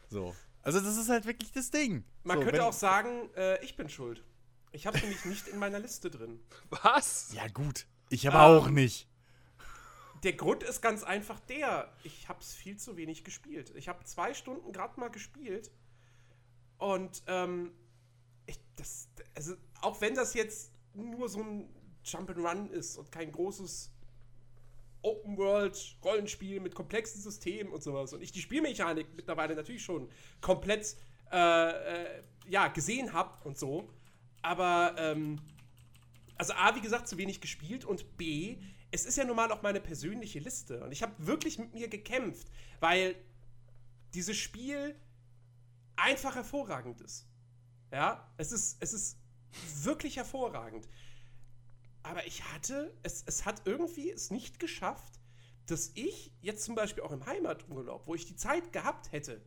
So. 0.10 0.36
Also, 0.62 0.80
das 0.80 0.98
ist 0.98 1.10
halt 1.10 1.26
wirklich 1.26 1.52
das 1.52 1.72
Ding. 1.72 2.04
Man 2.24 2.40
so, 2.40 2.44
könnte 2.46 2.64
auch 2.64 2.74
sagen, 2.74 3.30
äh, 3.36 3.64
ich 3.64 3.76
bin 3.76 3.90
schuld. 3.90 4.24
Ich 4.72 4.86
habe 4.88 4.98
nämlich 5.00 5.26
nicht 5.26 5.48
in 5.48 5.58
meiner 5.60 5.80
Liste 5.80 6.10
drin. 6.10 6.40
Was? 6.70 7.34
Ja, 7.34 7.48
gut. 7.48 7.86
Ich 8.10 8.28
aber 8.28 8.40
Ähm, 8.40 8.62
auch 8.62 8.70
nicht. 8.70 9.08
Der 10.24 10.34
Grund 10.34 10.64
ist 10.64 10.82
ganz 10.82 11.04
einfach 11.04 11.40
der, 11.42 11.94
ich 12.04 12.28
habe 12.28 12.40
es 12.42 12.54
viel 12.54 12.78
zu 12.78 12.98
wenig 12.98 13.24
gespielt. 13.24 13.72
Ich 13.76 13.88
habe 13.88 14.04
zwei 14.04 14.34
Stunden 14.34 14.74
gerade 14.74 15.00
mal 15.00 15.10
gespielt 15.10 15.72
und 16.78 17.24
ähm, 17.28 17.72
ich, 18.50 18.60
das, 18.76 19.08
also 19.36 19.56
auch 19.82 20.02
wenn 20.02 20.16
das 20.16 20.34
jetzt 20.34 20.72
nur 20.94 21.30
so 21.30 21.42
ein 21.42 21.70
Jump'n'Run 22.04 22.70
ist 22.70 22.98
und 22.98 23.12
kein 23.12 23.32
großes 23.32 23.92
Open-World-Rollenspiel 25.02 26.60
mit 26.60 26.76
komplexen 26.76 27.22
Systemen 27.22 27.72
und 27.72 27.82
sowas 27.84 28.12
und 28.14 28.22
ich 28.22 28.32
die 28.32 28.42
Spielmechanik 28.42 29.08
mittlerweile 29.16 29.56
natürlich 29.56 29.84
schon 29.84 30.10
komplett 30.42 30.98
äh, 31.32 31.70
äh, 31.70 32.24
ja, 32.48 32.68
gesehen 32.68 33.14
habe 33.14 33.38
und 33.46 33.58
so, 33.58 33.90
aber 34.42 34.96
ähm, 34.98 35.40
also 36.38 36.54
A, 36.54 36.76
wie 36.76 36.82
gesagt, 36.82 37.08
zu 37.08 37.18
wenig 37.18 37.42
gespielt 37.42 37.86
und 37.86 38.18
B, 38.18 38.58
es 38.92 39.06
ist 39.06 39.18
ja 39.18 39.26
nun 39.26 39.36
mal 39.36 39.52
auch 39.52 39.62
meine 39.62 39.80
persönliche 39.80 40.40
Liste. 40.40 40.84
Und 40.84 40.92
ich 40.92 41.04
habe 41.04 41.14
wirklich 41.20 41.60
mit 41.60 41.74
mir 41.74 41.88
gekämpft, 41.88 42.48
weil 42.80 43.16
dieses 44.14 44.38
Spiel 44.38 44.96
einfach 45.96 46.36
hervorragend 46.36 47.02
ist. 47.02 47.29
Ja, 47.92 48.32
es 48.38 48.52
ist, 48.52 48.78
es 48.80 48.94
ist 48.94 49.18
wirklich 49.84 50.18
hervorragend. 50.18 50.88
Aber 52.04 52.26
ich 52.26 52.44
hatte, 52.54 52.96
es, 53.04 53.24
es 53.26 53.46
hat 53.46 53.64
irgendwie 53.66 54.10
es 54.10 54.32
nicht 54.32 54.60
geschafft, 54.60 55.20
dass 55.66 55.92
ich 55.96 56.32
jetzt 56.42 56.64
zum 56.64 56.76
Beispiel 56.76 57.04
auch 57.04 57.12
im 57.12 57.26
Heimaturlaub, 57.26 58.08
wo 58.08 58.16
ich 58.16 58.26
die 58.26 58.36
Zeit 58.36 58.72
gehabt 58.74 59.12
hätte, 59.12 59.42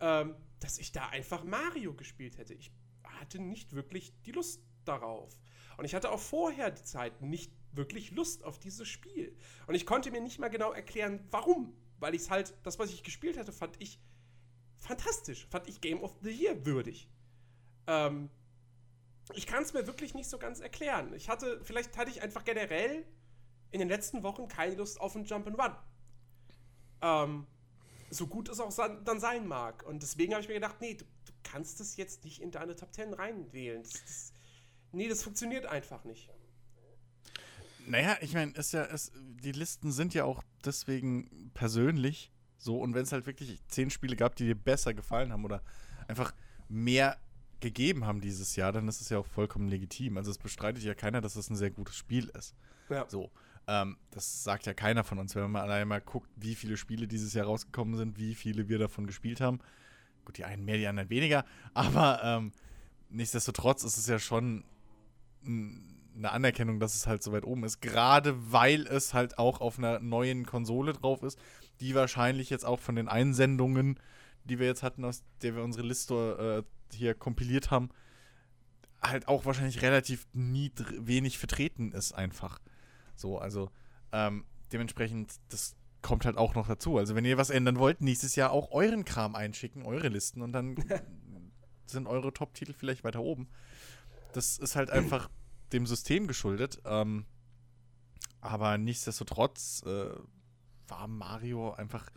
ähm, 0.00 0.34
dass 0.60 0.78
ich 0.78 0.92
da 0.92 1.06
einfach 1.08 1.44
Mario 1.44 1.94
gespielt 1.94 2.38
hätte. 2.38 2.54
Ich 2.54 2.70
hatte 3.02 3.40
nicht 3.40 3.72
wirklich 3.72 4.12
die 4.22 4.32
Lust 4.32 4.62
darauf. 4.84 5.36
Und 5.76 5.84
ich 5.84 5.94
hatte 5.94 6.10
auch 6.10 6.20
vorher 6.20 6.70
die 6.70 6.82
Zeit 6.82 7.22
nicht 7.22 7.52
wirklich 7.72 8.10
Lust 8.10 8.44
auf 8.44 8.58
dieses 8.58 8.88
Spiel. 8.88 9.36
Und 9.66 9.74
ich 9.74 9.86
konnte 9.86 10.10
mir 10.10 10.20
nicht 10.20 10.38
mal 10.38 10.48
genau 10.48 10.72
erklären, 10.72 11.26
warum. 11.30 11.76
Weil 11.98 12.14
ich 12.14 12.22
es 12.22 12.30
halt, 12.30 12.54
das, 12.62 12.78
was 12.78 12.90
ich 12.90 13.02
gespielt 13.02 13.36
hatte, 13.36 13.52
fand 13.52 13.76
ich 13.80 14.00
fantastisch. 14.76 15.46
Fand 15.50 15.68
ich 15.68 15.80
Game 15.80 16.02
of 16.02 16.16
the 16.22 16.30
Year 16.30 16.64
würdig. 16.64 17.08
Ähm, 17.88 18.30
ich 19.34 19.46
kann 19.46 19.62
es 19.62 19.72
mir 19.72 19.86
wirklich 19.86 20.14
nicht 20.14 20.28
so 20.28 20.38
ganz 20.38 20.60
erklären. 20.60 21.12
Ich 21.14 21.28
hatte, 21.28 21.60
vielleicht 21.64 21.96
hatte 21.96 22.10
ich 22.10 22.22
einfach 22.22 22.44
generell 22.44 23.04
in 23.70 23.80
den 23.80 23.88
letzten 23.88 24.22
Wochen 24.22 24.48
keine 24.48 24.74
Lust 24.76 25.00
auf 25.00 25.16
ein 25.16 25.26
Jump'n'Run. 25.26 25.74
Ähm, 27.02 27.46
so 28.10 28.26
gut 28.26 28.48
es 28.48 28.60
auch 28.60 28.74
dann 29.04 29.20
sein 29.20 29.46
mag. 29.46 29.84
Und 29.86 30.02
deswegen 30.02 30.32
habe 30.32 30.42
ich 30.42 30.48
mir 30.48 30.54
gedacht, 30.54 30.76
nee, 30.80 30.94
du, 30.94 31.04
du 31.04 31.32
kannst 31.42 31.80
das 31.80 31.96
jetzt 31.96 32.24
nicht 32.24 32.40
in 32.40 32.50
deine 32.50 32.76
Top 32.76 32.92
10 32.92 33.12
reinwählen. 33.12 33.82
Das, 33.82 33.92
das, 33.92 34.32
nee, 34.92 35.08
das 35.08 35.22
funktioniert 35.22 35.66
einfach 35.66 36.04
nicht. 36.04 36.30
Naja, 37.86 38.16
ich 38.20 38.34
meine, 38.34 38.52
ist 38.52 38.72
ja, 38.72 38.84
ist, 38.84 39.12
die 39.14 39.52
Listen 39.52 39.92
sind 39.92 40.14
ja 40.14 40.24
auch 40.24 40.42
deswegen 40.64 41.50
persönlich 41.54 42.30
so. 42.58 42.78
Und 42.80 42.94
wenn 42.94 43.02
es 43.02 43.12
halt 43.12 43.26
wirklich 43.26 43.60
zehn 43.68 43.90
Spiele 43.90 44.16
gab, 44.16 44.36
die 44.36 44.44
dir 44.44 44.54
besser 44.54 44.94
gefallen 44.94 45.32
haben 45.32 45.44
oder 45.44 45.62
einfach 46.06 46.34
mehr 46.68 47.18
gegeben 47.60 48.06
haben 48.06 48.20
dieses 48.20 48.56
Jahr, 48.56 48.72
dann 48.72 48.88
ist 48.88 49.00
es 49.00 49.08
ja 49.08 49.18
auch 49.18 49.26
vollkommen 49.26 49.68
legitim. 49.68 50.16
Also 50.16 50.30
es 50.30 50.38
bestreitet 50.38 50.82
ja 50.84 50.94
keiner, 50.94 51.20
dass 51.20 51.36
es 51.36 51.50
ein 51.50 51.56
sehr 51.56 51.70
gutes 51.70 51.96
Spiel 51.96 52.30
ist. 52.36 52.54
Ja. 52.88 53.06
So. 53.08 53.30
Ähm, 53.66 53.98
das 54.10 54.44
sagt 54.44 54.66
ja 54.66 54.74
keiner 54.74 55.04
von 55.04 55.18
uns, 55.18 55.34
wenn 55.34 55.50
man 55.50 55.62
allein 55.62 55.86
mal 55.86 56.00
guckt, 56.00 56.30
wie 56.36 56.54
viele 56.54 56.76
Spiele 56.76 57.06
dieses 57.06 57.34
Jahr 57.34 57.46
rausgekommen 57.46 57.96
sind, 57.96 58.18
wie 58.18 58.34
viele 58.34 58.68
wir 58.68 58.78
davon 58.78 59.06
gespielt 59.06 59.40
haben. 59.40 59.60
Gut, 60.24 60.38
die 60.38 60.44
einen 60.44 60.64
mehr, 60.64 60.78
die 60.78 60.86
anderen 60.86 61.10
weniger, 61.10 61.44
aber 61.74 62.20
ähm, 62.22 62.52
nichtsdestotrotz 63.10 63.84
ist 63.84 63.98
es 63.98 64.06
ja 64.06 64.18
schon 64.18 64.64
eine 65.44 66.32
Anerkennung, 66.32 66.80
dass 66.80 66.94
es 66.94 67.06
halt 67.06 67.22
so 67.22 67.32
weit 67.32 67.44
oben 67.44 67.64
ist, 67.64 67.80
gerade 67.80 68.52
weil 68.52 68.86
es 68.86 69.14
halt 69.14 69.38
auch 69.38 69.60
auf 69.60 69.78
einer 69.78 70.00
neuen 70.00 70.46
Konsole 70.46 70.92
drauf 70.92 71.22
ist, 71.22 71.38
die 71.80 71.94
wahrscheinlich 71.94 72.50
jetzt 72.50 72.64
auch 72.64 72.80
von 72.80 72.96
den 72.96 73.08
Einsendungen, 73.08 74.00
die 74.48 74.58
wir 74.58 74.66
jetzt 74.66 74.82
hatten, 74.82 75.04
aus 75.04 75.22
der 75.42 75.54
wir 75.54 75.62
unsere 75.62 75.86
Liste 75.86 76.64
äh, 76.64 76.96
hier 76.96 77.14
kompiliert 77.14 77.70
haben, 77.70 77.90
halt 79.00 79.28
auch 79.28 79.44
wahrscheinlich 79.44 79.82
relativ 79.82 80.26
wenig 80.32 81.38
vertreten 81.38 81.92
ist 81.92 82.12
einfach. 82.12 82.58
So, 83.14 83.38
also 83.38 83.70
ähm, 84.12 84.44
dementsprechend, 84.72 85.34
das 85.50 85.76
kommt 86.02 86.24
halt 86.24 86.36
auch 86.36 86.54
noch 86.54 86.68
dazu. 86.68 86.98
Also 86.98 87.14
wenn 87.14 87.24
ihr 87.24 87.38
was 87.38 87.50
ändern 87.50 87.78
wollt, 87.78 88.00
nächstes 88.00 88.36
Jahr 88.36 88.50
auch 88.50 88.70
euren 88.70 89.04
Kram 89.04 89.34
einschicken, 89.34 89.82
eure 89.82 90.08
Listen 90.08 90.42
und 90.42 90.52
dann 90.52 90.76
sind 91.86 92.06
eure 92.06 92.32
Top-Titel 92.32 92.72
vielleicht 92.72 93.04
weiter 93.04 93.20
oben. 93.20 93.48
Das 94.32 94.58
ist 94.58 94.76
halt 94.76 94.90
einfach 94.90 95.28
dem 95.72 95.86
System 95.86 96.26
geschuldet. 96.26 96.80
Ähm, 96.84 97.26
aber 98.40 98.78
nichtsdestotrotz 98.78 99.82
äh, 99.86 100.10
war 100.86 101.08
Mario 101.08 101.72
einfach. 101.72 102.10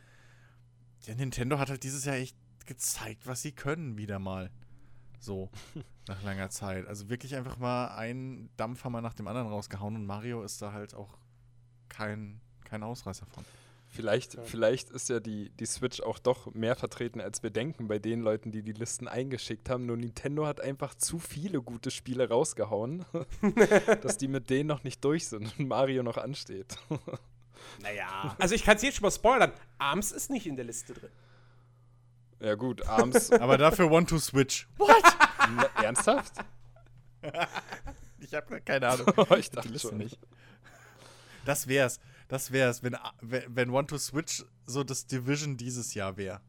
Ja, 1.05 1.15
Nintendo 1.15 1.57
hat 1.57 1.69
halt 1.69 1.83
dieses 1.83 2.05
Jahr 2.05 2.15
echt 2.15 2.37
gezeigt, 2.65 3.25
was 3.25 3.41
sie 3.41 3.51
können, 3.51 3.97
wieder 3.97 4.19
mal. 4.19 4.51
So, 5.19 5.49
nach 6.07 6.21
langer 6.23 6.49
Zeit. 6.49 6.87
Also 6.87 7.09
wirklich 7.09 7.35
einfach 7.35 7.57
mal 7.57 7.95
einen 7.95 8.49
Dampfhammer 8.57 9.01
nach 9.01 9.13
dem 9.13 9.27
anderen 9.27 9.47
rausgehauen 9.47 9.95
und 9.95 10.05
Mario 10.05 10.43
ist 10.43 10.61
da 10.61 10.73
halt 10.73 10.93
auch 10.93 11.17
kein, 11.89 12.41
kein 12.63 12.83
Ausreißer 12.83 13.25
von. 13.25 13.43
Vielleicht, 13.93 14.37
vielleicht 14.45 14.89
ist 14.89 15.09
ja 15.09 15.19
die, 15.19 15.49
die 15.49 15.65
Switch 15.65 15.99
auch 15.99 16.17
doch 16.17 16.53
mehr 16.53 16.77
vertreten, 16.77 17.19
als 17.19 17.43
wir 17.43 17.49
denken, 17.49 17.89
bei 17.89 17.99
den 17.99 18.21
Leuten, 18.21 18.49
die 18.53 18.63
die 18.63 18.71
Listen 18.71 19.09
eingeschickt 19.09 19.69
haben. 19.69 19.85
Nur 19.85 19.97
Nintendo 19.97 20.47
hat 20.47 20.61
einfach 20.61 20.95
zu 20.95 21.19
viele 21.19 21.61
gute 21.61 21.91
Spiele 21.91 22.29
rausgehauen, 22.29 23.03
dass 24.01 24.17
die 24.17 24.29
mit 24.29 24.49
denen 24.49 24.67
noch 24.67 24.85
nicht 24.85 25.03
durch 25.03 25.27
sind 25.27 25.59
und 25.59 25.67
Mario 25.67 26.03
noch 26.03 26.17
ansteht. 26.17 26.77
Naja. 27.81 28.35
Also 28.39 28.55
ich 28.55 28.63
kann 28.63 28.77
es 28.77 28.83
jetzt 28.83 28.95
schon 28.97 29.03
mal 29.03 29.11
spoilern. 29.11 29.51
Arms 29.77 30.11
ist 30.11 30.29
nicht 30.29 30.45
in 30.47 30.55
der 30.55 30.65
Liste 30.65 30.93
drin. 30.93 31.09
Ja 32.39 32.55
gut, 32.55 32.85
abends. 32.87 33.31
Aber 33.39 33.57
dafür 33.57 33.91
One 33.91 34.05
to 34.05 34.17
Switch. 34.19 34.67
Na, 34.77 35.63
ernsthaft? 35.83 36.33
Ich 38.23 38.35
habe 38.35 38.61
keine 38.61 38.87
Ahnung. 38.87 39.07
ich 39.37 39.49
Die 39.49 39.55
dachte 39.55 39.69
Liste 39.69 39.89
schon. 39.89 39.97
nicht. 39.97 40.19
Das 41.43 41.67
wär's. 41.67 41.99
Das 42.27 42.51
wär's, 42.51 42.83
wenn, 42.83 42.95
wenn 43.19 43.71
One 43.71 43.87
to 43.87 43.97
Switch 43.97 44.45
so 44.65 44.83
das 44.83 45.07
Division 45.07 45.57
dieses 45.57 45.95
Jahr 45.95 46.17
wäre. 46.17 46.39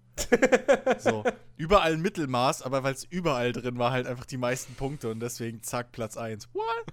so. 0.98 1.24
Überall 1.56 1.96
Mittelmaß, 1.96 2.62
aber 2.62 2.82
weil 2.82 2.92
es 2.92 3.04
überall 3.04 3.52
drin 3.52 3.78
war, 3.78 3.90
halt 3.90 4.06
einfach 4.06 4.26
die 4.26 4.36
meisten 4.36 4.74
Punkte 4.74 5.10
und 5.10 5.20
deswegen 5.20 5.62
zack, 5.62 5.92
Platz 5.92 6.16
1. 6.18 6.50
What? 6.52 6.86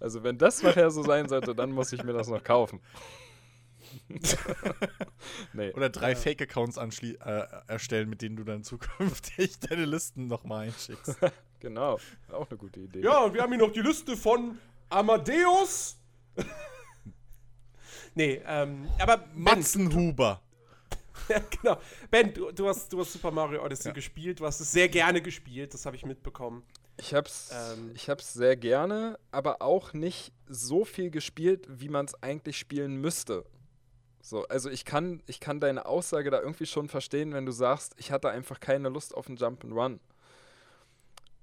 Also 0.00 0.22
wenn 0.22 0.38
das 0.38 0.62
nachher 0.62 0.90
so 0.90 1.02
sein 1.02 1.28
sollte, 1.28 1.54
dann 1.54 1.72
muss 1.72 1.92
ich 1.92 2.02
mir 2.02 2.12
das 2.12 2.28
noch 2.28 2.42
kaufen. 2.42 2.80
nee. 5.52 5.72
Oder 5.72 5.90
drei 5.90 6.14
Fake-Accounts 6.16 6.76
äh, 6.76 7.44
erstellen, 7.66 8.08
mit 8.08 8.22
denen 8.22 8.36
du 8.36 8.44
dann 8.44 8.62
zukünftig 8.62 9.58
deine 9.68 9.84
Listen 9.84 10.26
nochmal 10.26 10.66
einschickst. 10.66 11.16
Genau, 11.58 11.98
auch 12.30 12.50
eine 12.50 12.58
gute 12.58 12.80
Idee. 12.80 13.00
Ja, 13.00 13.20
und 13.20 13.32
wir 13.32 13.40
haben 13.40 13.50
hier 13.50 13.58
noch 13.66 13.72
die 13.72 13.80
Liste 13.80 14.14
von 14.14 14.58
Amadeus. 14.90 15.96
nee, 18.14 18.42
ähm, 18.46 18.86
aber 18.98 19.24
Matzenhuber. 19.34 20.42
ja, 21.28 21.40
genau. 21.40 21.80
Ben, 22.10 22.32
du, 22.34 22.52
du, 22.52 22.68
hast, 22.68 22.92
du 22.92 23.00
hast 23.00 23.14
Super 23.14 23.30
Mario 23.30 23.64
Odyssey 23.64 23.90
gespielt. 23.94 24.38
Du 24.38 24.44
hast 24.44 24.60
es 24.60 24.70
sehr 24.70 24.90
gerne 24.90 25.22
gespielt, 25.22 25.72
das 25.72 25.86
habe 25.86 25.96
ich 25.96 26.04
mitbekommen. 26.04 26.62
Ich 26.98 27.14
hab's, 27.14 27.50
Ähm. 27.52 27.92
ich 27.94 28.08
hab's 28.08 28.32
sehr 28.32 28.56
gerne, 28.56 29.18
aber 29.30 29.60
auch 29.60 29.92
nicht 29.92 30.32
so 30.48 30.84
viel 30.84 31.10
gespielt, 31.10 31.66
wie 31.68 31.88
man 31.88 32.06
es 32.06 32.22
eigentlich 32.22 32.58
spielen 32.58 32.96
müsste. 32.96 33.44
So, 34.22 34.46
also 34.48 34.70
ich 34.70 34.84
kann, 34.84 35.22
ich 35.26 35.38
kann 35.38 35.60
deine 35.60 35.86
Aussage 35.86 36.30
da 36.30 36.40
irgendwie 36.40 36.66
schon 36.66 36.88
verstehen, 36.88 37.32
wenn 37.32 37.46
du 37.46 37.52
sagst, 37.52 37.94
ich 37.96 38.10
hatte 38.10 38.28
einfach 38.30 38.58
keine 38.58 38.88
Lust 38.88 39.14
auf 39.14 39.28
einen 39.28 39.36
Jump'n'Run. 39.36 40.00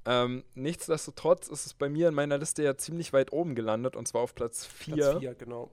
Ähm, 0.06 0.43
nichtsdestotrotz 0.54 1.47
ist 1.47 1.66
es 1.66 1.74
bei 1.74 1.88
mir 1.88 2.10
in 2.10 2.14
meiner 2.14 2.38
Liste 2.38 2.62
ja 2.62 2.76
ziemlich 2.76 3.14
weit 3.14 3.32
oben 3.32 3.56
gelandet 3.56 3.95
und 3.95 4.06
zwar 4.08 4.22
auf 4.22 4.36
Platz 4.36 4.66
4. 4.66 4.95
Platz 4.95 5.20
4, 5.20 5.36
genau. 5.36 5.72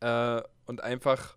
Äh, 0.00 0.42
und 0.66 0.82
einfach, 0.82 1.36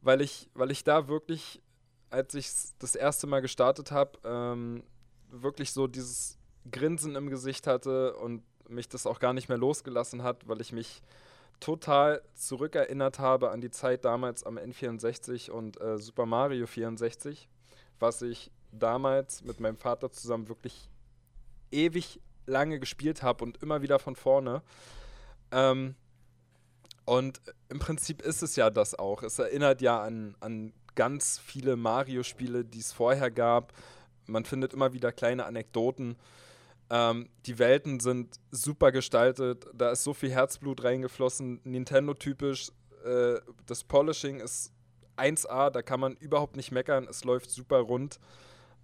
weil 0.00 0.22
ich, 0.22 0.50
weil 0.54 0.72
ich 0.72 0.82
da 0.82 1.06
wirklich, 1.06 1.62
als 2.10 2.34
ich 2.34 2.48
das 2.80 2.96
erste 2.96 3.28
Mal 3.28 3.42
gestartet 3.42 3.92
habe, 3.92 4.18
ähm, 4.24 4.82
wirklich 5.30 5.72
so 5.72 5.86
dieses 5.86 6.36
Grinsen 6.70 7.16
im 7.16 7.28
Gesicht 7.28 7.66
hatte 7.66 8.14
und 8.16 8.42
mich 8.68 8.88
das 8.88 9.06
auch 9.06 9.18
gar 9.18 9.32
nicht 9.32 9.48
mehr 9.48 9.58
losgelassen 9.58 10.22
hat, 10.22 10.48
weil 10.48 10.60
ich 10.60 10.72
mich 10.72 11.02
total 11.60 12.22
zurückerinnert 12.34 13.18
habe 13.18 13.50
an 13.50 13.60
die 13.60 13.70
Zeit 13.70 14.04
damals 14.04 14.44
am 14.44 14.58
N64 14.58 15.50
und 15.50 15.80
äh, 15.80 15.98
Super 15.98 16.26
Mario 16.26 16.66
64, 16.66 17.48
was 17.98 18.22
ich 18.22 18.50
damals 18.72 19.44
mit 19.44 19.60
meinem 19.60 19.76
Vater 19.76 20.10
zusammen 20.10 20.48
wirklich 20.48 20.88
ewig 21.70 22.20
lange 22.46 22.80
gespielt 22.80 23.22
habe 23.22 23.44
und 23.44 23.62
immer 23.62 23.82
wieder 23.82 23.98
von 23.98 24.16
vorne. 24.16 24.62
Ähm, 25.52 25.94
und 27.04 27.40
im 27.68 27.78
Prinzip 27.78 28.22
ist 28.22 28.42
es 28.42 28.56
ja 28.56 28.70
das 28.70 28.94
auch. 28.96 29.22
Es 29.22 29.38
erinnert 29.38 29.82
ja 29.82 30.00
an, 30.02 30.36
an 30.40 30.72
ganz 30.94 31.38
viele 31.38 31.76
Mario-Spiele, 31.76 32.64
die 32.64 32.78
es 32.78 32.92
vorher 32.92 33.30
gab. 33.30 33.72
Man 34.26 34.44
findet 34.44 34.72
immer 34.72 34.92
wieder 34.92 35.12
kleine 35.12 35.44
Anekdoten. 35.46 36.16
Ähm, 36.94 37.30
die 37.46 37.58
Welten 37.58 38.00
sind 38.00 38.38
super 38.50 38.92
gestaltet. 38.92 39.66
Da 39.72 39.92
ist 39.92 40.04
so 40.04 40.12
viel 40.12 40.30
Herzblut 40.30 40.84
reingeflossen. 40.84 41.62
Nintendo-typisch. 41.64 42.70
Äh, 43.02 43.40
das 43.64 43.82
Polishing 43.82 44.40
ist 44.40 44.74
1A. 45.16 45.70
Da 45.70 45.80
kann 45.80 46.00
man 46.00 46.16
überhaupt 46.16 46.54
nicht 46.54 46.70
meckern. 46.70 47.06
Es 47.08 47.24
läuft 47.24 47.50
super 47.50 47.78
rund. 47.78 48.20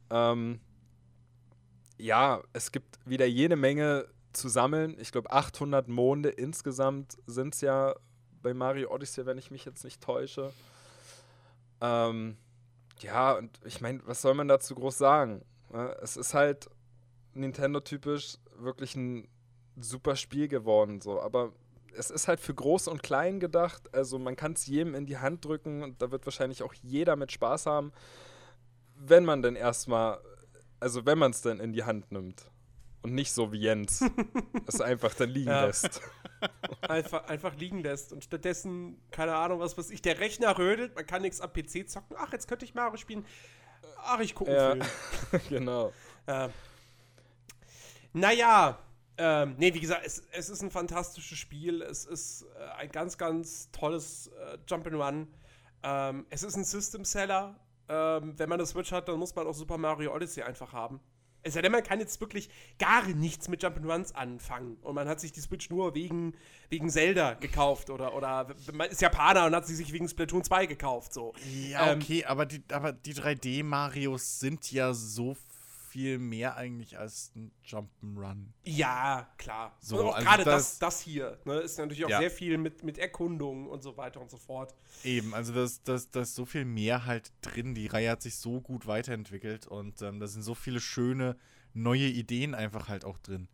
Ähm, 0.09 0.59
ja, 1.99 2.43
es 2.55 2.73
gibt 2.73 2.99
wieder 3.05 3.27
jede 3.27 3.57
Menge 3.57 4.09
zu 4.33 4.49
sammeln. 4.49 4.97
Ich 4.99 5.13
glaube, 5.13 5.31
800 5.31 5.89
Monde 5.89 6.31
insgesamt 6.31 7.19
sind 7.27 7.55
es 7.55 7.61
ja 7.61 7.95
bei 8.41 8.55
Mario 8.55 8.91
Odyssey, 8.91 9.27
wenn 9.27 9.37
ich 9.37 9.51
mich 9.51 9.67
jetzt 9.67 9.85
nicht 9.85 10.03
täusche. 10.03 10.51
Ähm, 11.83 12.39
ja, 13.01 13.35
und 13.35 13.61
ich 13.67 13.83
meine, 13.83 14.01
was 14.07 14.23
soll 14.23 14.33
man 14.33 14.49
dazu 14.49 14.75
groß 14.75 14.97
sagen? 14.97 15.45
Ne? 15.71 15.95
Es 16.01 16.17
ist 16.17 16.33
halt 16.33 16.71
Nintendo-typisch 17.35 18.37
wirklich 18.57 18.95
ein 18.97 19.29
super 19.76 20.16
Spiel 20.16 20.49
geworden, 20.49 21.01
so. 21.01 21.20
Aber 21.20 21.53
es 21.97 22.11
ist 22.11 22.29
halt 22.29 22.41
für 22.41 22.55
groß 22.55 22.89
und 22.89 23.03
klein 23.03 23.41
gedacht. 23.41 23.95
Also 23.95 24.18
man 24.18 24.37
kann 24.37 24.53
es 24.53 24.66
jedem 24.66 24.95
in 24.95 25.07
die 25.07 25.18
Hand 25.18 25.45
drücken 25.45 25.83
und 25.83 26.03
da 26.03 26.11
wird 26.11 26.26
wahrscheinlich 26.26 26.62
auch 26.62 26.74
jeder 26.74 27.16
mit 27.16 27.33
Spaß 27.33 27.66
haben, 27.66 27.93
wenn 28.97 29.24
man 29.24 29.43
denn 29.43 29.57
erstmal, 29.57 30.20
also 30.81 31.07
wenn 31.07 31.18
man 31.18 31.31
es 31.31 31.41
dann 31.41 31.61
in 31.61 31.72
die 31.72 31.85
Hand 31.85 32.11
nimmt. 32.12 32.51
Und 33.01 33.14
nicht 33.14 33.31
so 33.33 33.53
wie 33.53 33.61
Jens, 33.61 34.05
es 34.66 34.81
einfach 34.81 35.14
dann 35.14 35.31
liegen 35.31 35.51
Ja. 35.51 35.64
lässt. 35.66 36.01
Einfach, 36.83 37.24
einfach 37.26 37.57
liegen 37.57 37.81
lässt 37.81 38.12
und 38.12 38.22
stattdessen, 38.22 39.01
keine 39.11 39.35
Ahnung, 39.35 39.59
was 39.59 39.76
weiß 39.76 39.91
ich, 39.91 40.03
der 40.03 40.20
Rechner 40.20 40.57
rödelt, 40.57 40.95
man 40.95 41.05
kann 41.05 41.22
nichts 41.22 41.41
am 41.41 41.53
PC 41.53 41.89
zocken. 41.91 42.16
Ach, 42.16 42.33
jetzt 42.33 42.47
könnte 42.47 42.64
ich 42.64 42.74
Mario 42.76 42.97
spielen. 42.97 43.24
Ach, 44.05 44.20
ich 44.20 44.37
gucke 44.37 44.53
Ja. 44.55 44.70
einen 44.72 44.83
Film. 44.83 45.43
genau. 45.49 45.93
Ähm, 46.29 46.51
naja, 48.13 48.79
ähm, 49.21 49.57
nee, 49.59 49.75
wie 49.75 49.81
gesagt, 49.81 50.03
es, 50.07 50.23
es 50.31 50.49
ist 50.49 50.63
ein 50.63 50.71
fantastisches 50.71 51.37
Spiel. 51.37 51.83
Es 51.83 52.05
ist 52.05 52.47
äh, 52.57 52.81
ein 52.81 52.91
ganz, 52.91 53.19
ganz 53.19 53.69
tolles 53.73 54.29
äh, 54.29 54.59
Jump'n'Run. 54.69 55.27
Ähm, 55.83 56.27
es 56.31 56.45
ist 56.45 56.57
ein 56.57 56.65
System-Seller. 56.65 57.59
Ähm, 57.89 58.39
wenn 58.39 58.49
man 58.49 58.61
eine 58.61 58.67
Switch 58.67 58.93
hat, 58.93 59.09
dann 59.09 59.19
muss 59.19 59.35
man 59.35 59.47
auch 59.47 59.55
Super 59.55 59.77
Mario 59.77 60.15
Odyssey 60.15 60.43
einfach 60.43 60.73
haben. 60.73 61.01
Es 61.43 61.55
sei 61.55 61.63
denn, 61.63 61.73
man 61.73 61.83
kann 61.83 62.01
jetzt 62.01 62.21
wirklich 62.21 62.49
gar 62.79 63.07
nichts 63.09 63.49
mit 63.49 63.63
Jump'n'Runs 63.65 64.13
anfangen. 64.13 64.77
Und 64.83 64.95
man 64.95 65.09
hat 65.09 65.18
sich 65.21 65.33
die 65.33 65.41
Switch 65.41 65.68
nur 65.71 65.95
wegen, 65.95 66.35
wegen 66.68 66.91
Zelda 66.91 67.35
gekauft. 67.35 67.91
Oder, 67.91 68.14
oder 68.14 68.55
man 68.72 68.89
ist 68.91 69.01
Japaner 69.01 69.47
und 69.47 69.55
hat 69.55 69.67
sie 69.67 69.75
sich 69.75 69.93
wegen 69.93 70.09
Splatoon 70.09 70.45
2 70.45 70.67
gekauft. 70.67 71.13
So. 71.13 71.33
Ja, 71.71 71.93
Ähm, 71.93 72.01
okay, 72.01 72.25
aber 72.25 72.47
die, 72.47 72.63
aber 72.71 72.93
die 72.93 73.14
3D-Marios 73.14 74.39
sind 74.41 74.71
ja 74.71 74.93
so 74.93 75.35
viel 75.89 76.19
mehr 76.19 76.57
eigentlich 76.57 76.99
als 76.99 77.33
ein 77.37 77.51
Jump'n'Run. 77.67 78.47
Ja, 78.65 79.29
klar. 79.39 79.77
So, 79.81 80.01
auch 80.05 80.15
also 80.15 80.27
gerade 80.27 80.45
das- 80.45 80.79
das, 80.79 80.79
das 80.79 81.01
hier 81.01 81.39
ne, 81.45 81.55
ist 81.61 81.79
natürlich 81.79 82.05
auch 82.05 82.11
Ja. 82.11 82.19
sehr 82.21 82.31
viel 82.31 82.59
mit, 82.59 82.83
mit 82.85 82.99
Erkundung 82.99 83.67
und 83.69 83.83
so 83.83 83.97
weiter 83.97 84.21
und 84.21 84.31
so 84.31 84.37
fort. 84.37 84.75
Eben, 85.05 85.35
also 85.35 85.53
das, 85.55 85.83
das, 85.83 86.11
das 86.11 86.31
ist 86.31 86.35
so 86.35 86.45
viel 86.45 86.65
mehr 86.65 87.07
halt 87.07 87.33
drin. 87.43 87.75
Die 87.75 87.87
Reihe 87.87 88.11
hat 88.11 88.23
sich 88.23 88.37
so 88.37 88.61
gut 88.61 88.87
weiterentwickelt 88.87 89.67
und 89.67 90.03
ähm, 90.03 90.21
da 90.21 90.27
sind 90.27 90.43
so 90.43 90.55
viele 90.55 90.81
schöne 90.81 91.37
neue 91.75 92.07
Ideen 92.07 92.55
einfach 92.55 92.89
halt 92.89 93.05
auch 93.05 93.19
drin. 93.19 93.49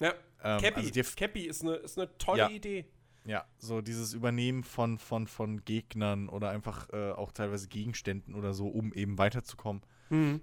Ja, 0.00 0.14
Ähm, 0.42 0.60
Cappy, 0.60 0.80
also 1.00 1.14
Cappy 1.16 1.42
ist 1.42 1.62
eine, 1.62 1.74
ist 1.74 1.98
eine 1.98 2.16
tolle 2.18 2.38
Ja. 2.38 2.50
Idee. 2.50 2.86
Ja, 3.24 3.44
so 3.58 3.82
dieses 3.82 4.14
Übernehmen 4.14 4.62
von, 4.64 4.96
von, 4.98 5.26
von 5.26 5.62
Gegnern 5.64 6.28
oder 6.30 6.48
einfach 6.50 6.88
äh, 6.94 7.10
auch 7.10 7.30
teilweise 7.32 7.68
Gegenständen 7.68 8.34
oder 8.34 8.54
so, 8.54 8.68
um 8.68 8.92
eben 8.94 9.18
weiterzukommen, 9.18 9.82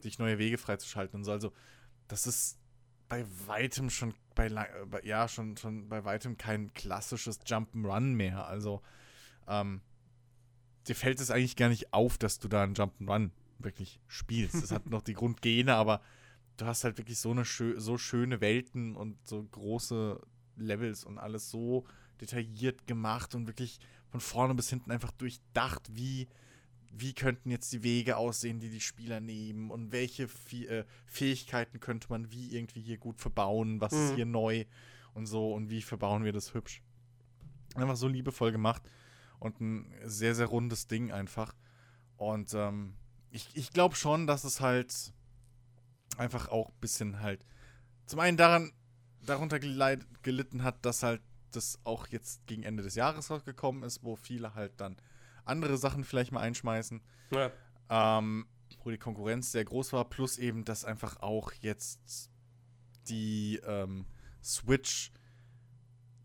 sich 0.02 0.20
neue 0.20 0.38
Wege 0.38 0.58
freizuschalten 0.58 1.20
und 1.20 1.24
so. 1.24 1.32
Also, 1.32 1.54
das 2.08 2.28
ist 2.28 2.58
bei 3.08 3.26
weitem 3.48 3.90
schon 3.90 4.14
bei, 4.34 4.48
äh, 4.48 4.86
bei 4.86 5.02
ja 5.04 5.28
schon 5.28 5.58
schon 5.58 5.88
bei 5.90 6.04
weitem 6.04 6.38
kein 6.38 6.74
klassisches 6.74 7.42
Jump'n'Run 7.42 8.14
mehr. 8.14 8.48
Also, 8.48 8.82
ähm, 9.48 9.82
dir 10.88 10.96
fällt 10.96 11.20
es 11.20 11.32
eigentlich 11.32 11.56
gar 11.56 11.70
nicht 11.70 11.94
auf, 11.94 12.18
dass 12.18 12.40
du 12.40 12.48
da 12.48 12.64
einen 12.64 12.76
Jump'n'Run 12.76 13.32
wirklich 13.60 14.00
spielst. 14.08 14.62
Das 14.62 14.72
hat 14.72 14.86
noch 14.90 15.02
die 15.02 15.14
Grundgene, 15.14 15.76
aber 15.76 16.02
du 16.58 16.66
hast 16.66 16.84
halt 16.84 16.98
wirklich 16.98 17.20
so 17.20 17.32
eine 17.32 17.46
schö 17.46 17.80
so 17.80 17.98
schöne 17.98 18.42
Welten 18.42 18.96
und 18.96 19.18
so 19.28 19.44
große 19.44 20.20
Levels 20.58 21.04
und 21.04 21.18
alles 21.18 21.50
so 21.50 21.86
detailliert 22.22 22.88
gemacht 22.88 23.36
und 23.36 23.48
wirklich 23.48 23.80
von 24.10 24.22
vorne 24.22 24.56
bis 24.56 24.70
hinten 24.70 24.92
einfach 24.92 25.12
durchdacht, 25.12 25.90
wie, 25.94 26.28
wie 26.98 27.14
könnten 27.14 27.52
jetzt 27.52 27.72
die 27.74 27.84
Wege 27.84 28.18
aussehen, 28.18 28.60
die 28.60 28.70
die 28.70 28.80
Spieler 28.82 29.20
nehmen 29.20 29.70
und 29.72 29.92
welche 29.92 30.30
äh, 30.52 30.86
Fähigkeiten 31.06 31.80
könnte 31.80 32.08
man 32.10 32.32
wie 32.32 32.56
irgendwie 32.56 32.82
hier 32.82 32.98
gut 32.98 33.20
verbauen, 33.20 33.82
was 33.82 33.92
ist 33.94 34.12
Mhm. 34.12 34.16
hier 34.16 34.26
neu 34.26 34.66
und 35.14 35.26
so 35.26 35.54
und 35.54 35.70
wie 35.70 35.82
verbauen 35.82 36.24
wir 36.24 36.32
das 36.34 36.54
hübsch. 36.54 36.82
Einfach 37.76 37.98
so 37.98 38.08
liebevoll 38.08 38.52
gemacht 38.52 38.82
und 39.40 39.60
ein 39.60 39.94
sehr, 40.06 40.36
sehr 40.36 40.46
rundes 40.46 40.88
Ding 40.88 41.12
einfach. 41.12 41.54
Und 42.18 42.54
ähm, 42.54 42.96
ich, 43.32 43.50
ich 43.56 43.72
glaube 43.72 43.96
schon, 43.96 44.26
dass 44.28 44.46
es 44.46 44.62
halt 44.62 45.14
einfach 46.18 46.48
auch 46.48 46.70
ein 46.70 46.80
bisschen 46.80 47.20
halt 47.20 47.46
zum 48.06 48.20
einen 48.20 48.38
daran, 48.38 48.72
darunter 49.26 49.60
gelitten 49.60 50.64
hat, 50.64 50.86
dass 50.86 51.04
halt 51.04 51.22
das 51.52 51.80
auch 51.84 52.08
jetzt 52.08 52.46
gegen 52.48 52.64
Ende 52.64 52.84
des 52.84 52.96
Jahres 52.96 53.30
rausgekommen 53.30 53.84
ist, 53.84 54.04
wo 54.04 54.16
viele 54.16 54.54
halt 54.56 54.80
dann 54.80 54.96
andere 55.46 55.78
Sachen 55.78 56.04
vielleicht 56.04 56.32
mal 56.32 56.42
einschmeißen. 56.42 57.02
Ja. 57.32 57.52
Ähm, 57.90 58.48
wo 58.84 58.92
die 58.92 58.98
Konkurrenz 58.98 59.52
sehr 59.52 59.66
groß 59.66 59.94
war, 59.94 60.06
plus 60.06 60.38
eben, 60.38 60.64
dass 60.64 60.86
einfach 60.86 61.22
auch 61.22 61.52
jetzt 61.62 62.30
die 63.08 63.60
ähm, 63.66 64.06
Switch, 64.44 65.12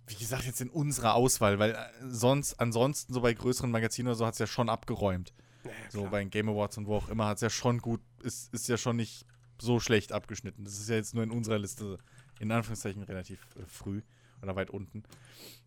wie 0.07 0.15
gesagt, 0.15 0.45
jetzt 0.45 0.61
in 0.61 0.69
unserer 0.69 1.15
Auswahl, 1.15 1.59
weil 1.59 1.73
äh, 1.73 1.77
sonst, 2.07 2.61
ansonsten 2.61 3.15
so 3.15 3.23
bei 3.23 3.33
größeren 3.33 3.71
Magazinen 3.71 4.09
oder 4.09 4.17
so 4.17 4.27
hat 4.27 4.35
es 4.35 4.41
ja 4.41 4.47
schon 4.47 4.69
abgeräumt. 4.69 5.33
Ja, 5.65 5.71
So 5.89 6.09
bei 6.09 6.21
den 6.21 6.31
Game 6.31 6.49
Awards 6.49 6.79
und 6.79 6.87
wo 6.87 6.97
auch 6.97 7.09
immer 7.09 7.27
hat 7.27 7.37
es 7.37 7.43
ja 7.43 7.51
schon 7.51 7.79
gut, 7.79 8.01
ist, 8.23 8.53
ist 8.53 8.69
ja 8.69 8.77
schon 8.77 8.97
nicht 8.97 9.27
so 9.61 9.81
schlecht 9.81 10.13
abgeschnitten. 10.13 10.65
Das 10.65 10.79
ist 10.79 10.89
ja 10.89 10.97
jetzt 10.97 11.15
nur 11.15 11.25
in 11.25 11.31
unserer 11.31 11.59
Liste 11.59 11.99
in 12.39 12.51
Anführungszeichen 12.51 13.03
relativ 13.03 13.41
äh, 13.57 13.67
früh 13.67 14.03
oder 14.43 14.57
weit 14.57 14.71
unten. 14.71 15.03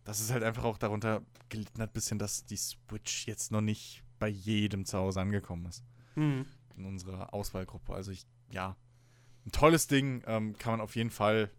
Das 0.04 0.20
ist 0.20 0.30
halt 0.32 0.42
einfach 0.42 0.64
auch 0.64 0.78
darunter 0.78 1.22
gelitten 1.48 1.80
hat, 1.80 1.92
bisschen, 1.92 2.18
dass 2.18 2.44
die 2.44 2.56
Switch 2.56 3.26
jetzt 3.26 3.50
noch 3.52 3.60
nicht 3.60 4.02
bei 4.18 4.28
jedem 4.28 4.84
zu 4.84 4.98
Hause 4.98 5.20
angekommen 5.20 5.66
ist 5.66 5.84
Hm. 6.14 6.46
in 6.76 6.84
unserer 6.84 7.34
Auswahlgruppe. 7.34 7.94
Also 7.94 8.10
ich, 8.12 8.24
ja, 8.50 8.76
ein 9.46 9.52
tolles 9.52 9.86
Ding, 9.86 10.22
ähm, 10.26 10.56
kann 10.58 10.72
man 10.74 10.80
auf 10.80 10.96
jeden 10.96 11.10
Fall, 11.10 11.50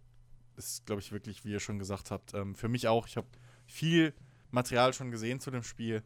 ist, 0.55 0.85
glaube 0.85 1.01
ich, 1.01 1.11
wirklich, 1.11 1.43
wie 1.45 1.51
ihr 1.51 1.59
schon 1.59 1.79
gesagt 1.79 2.11
habt, 2.11 2.33
ähm, 2.33 2.55
für 2.55 2.67
mich 2.69 2.87
auch. 2.87 3.07
Ich 3.07 3.17
habe 3.17 3.27
viel 3.65 4.13
Material 4.51 4.93
schon 4.93 5.11
gesehen 5.11 5.39
zu 5.39 5.51
dem 5.51 5.63
Spiel. 5.63 6.03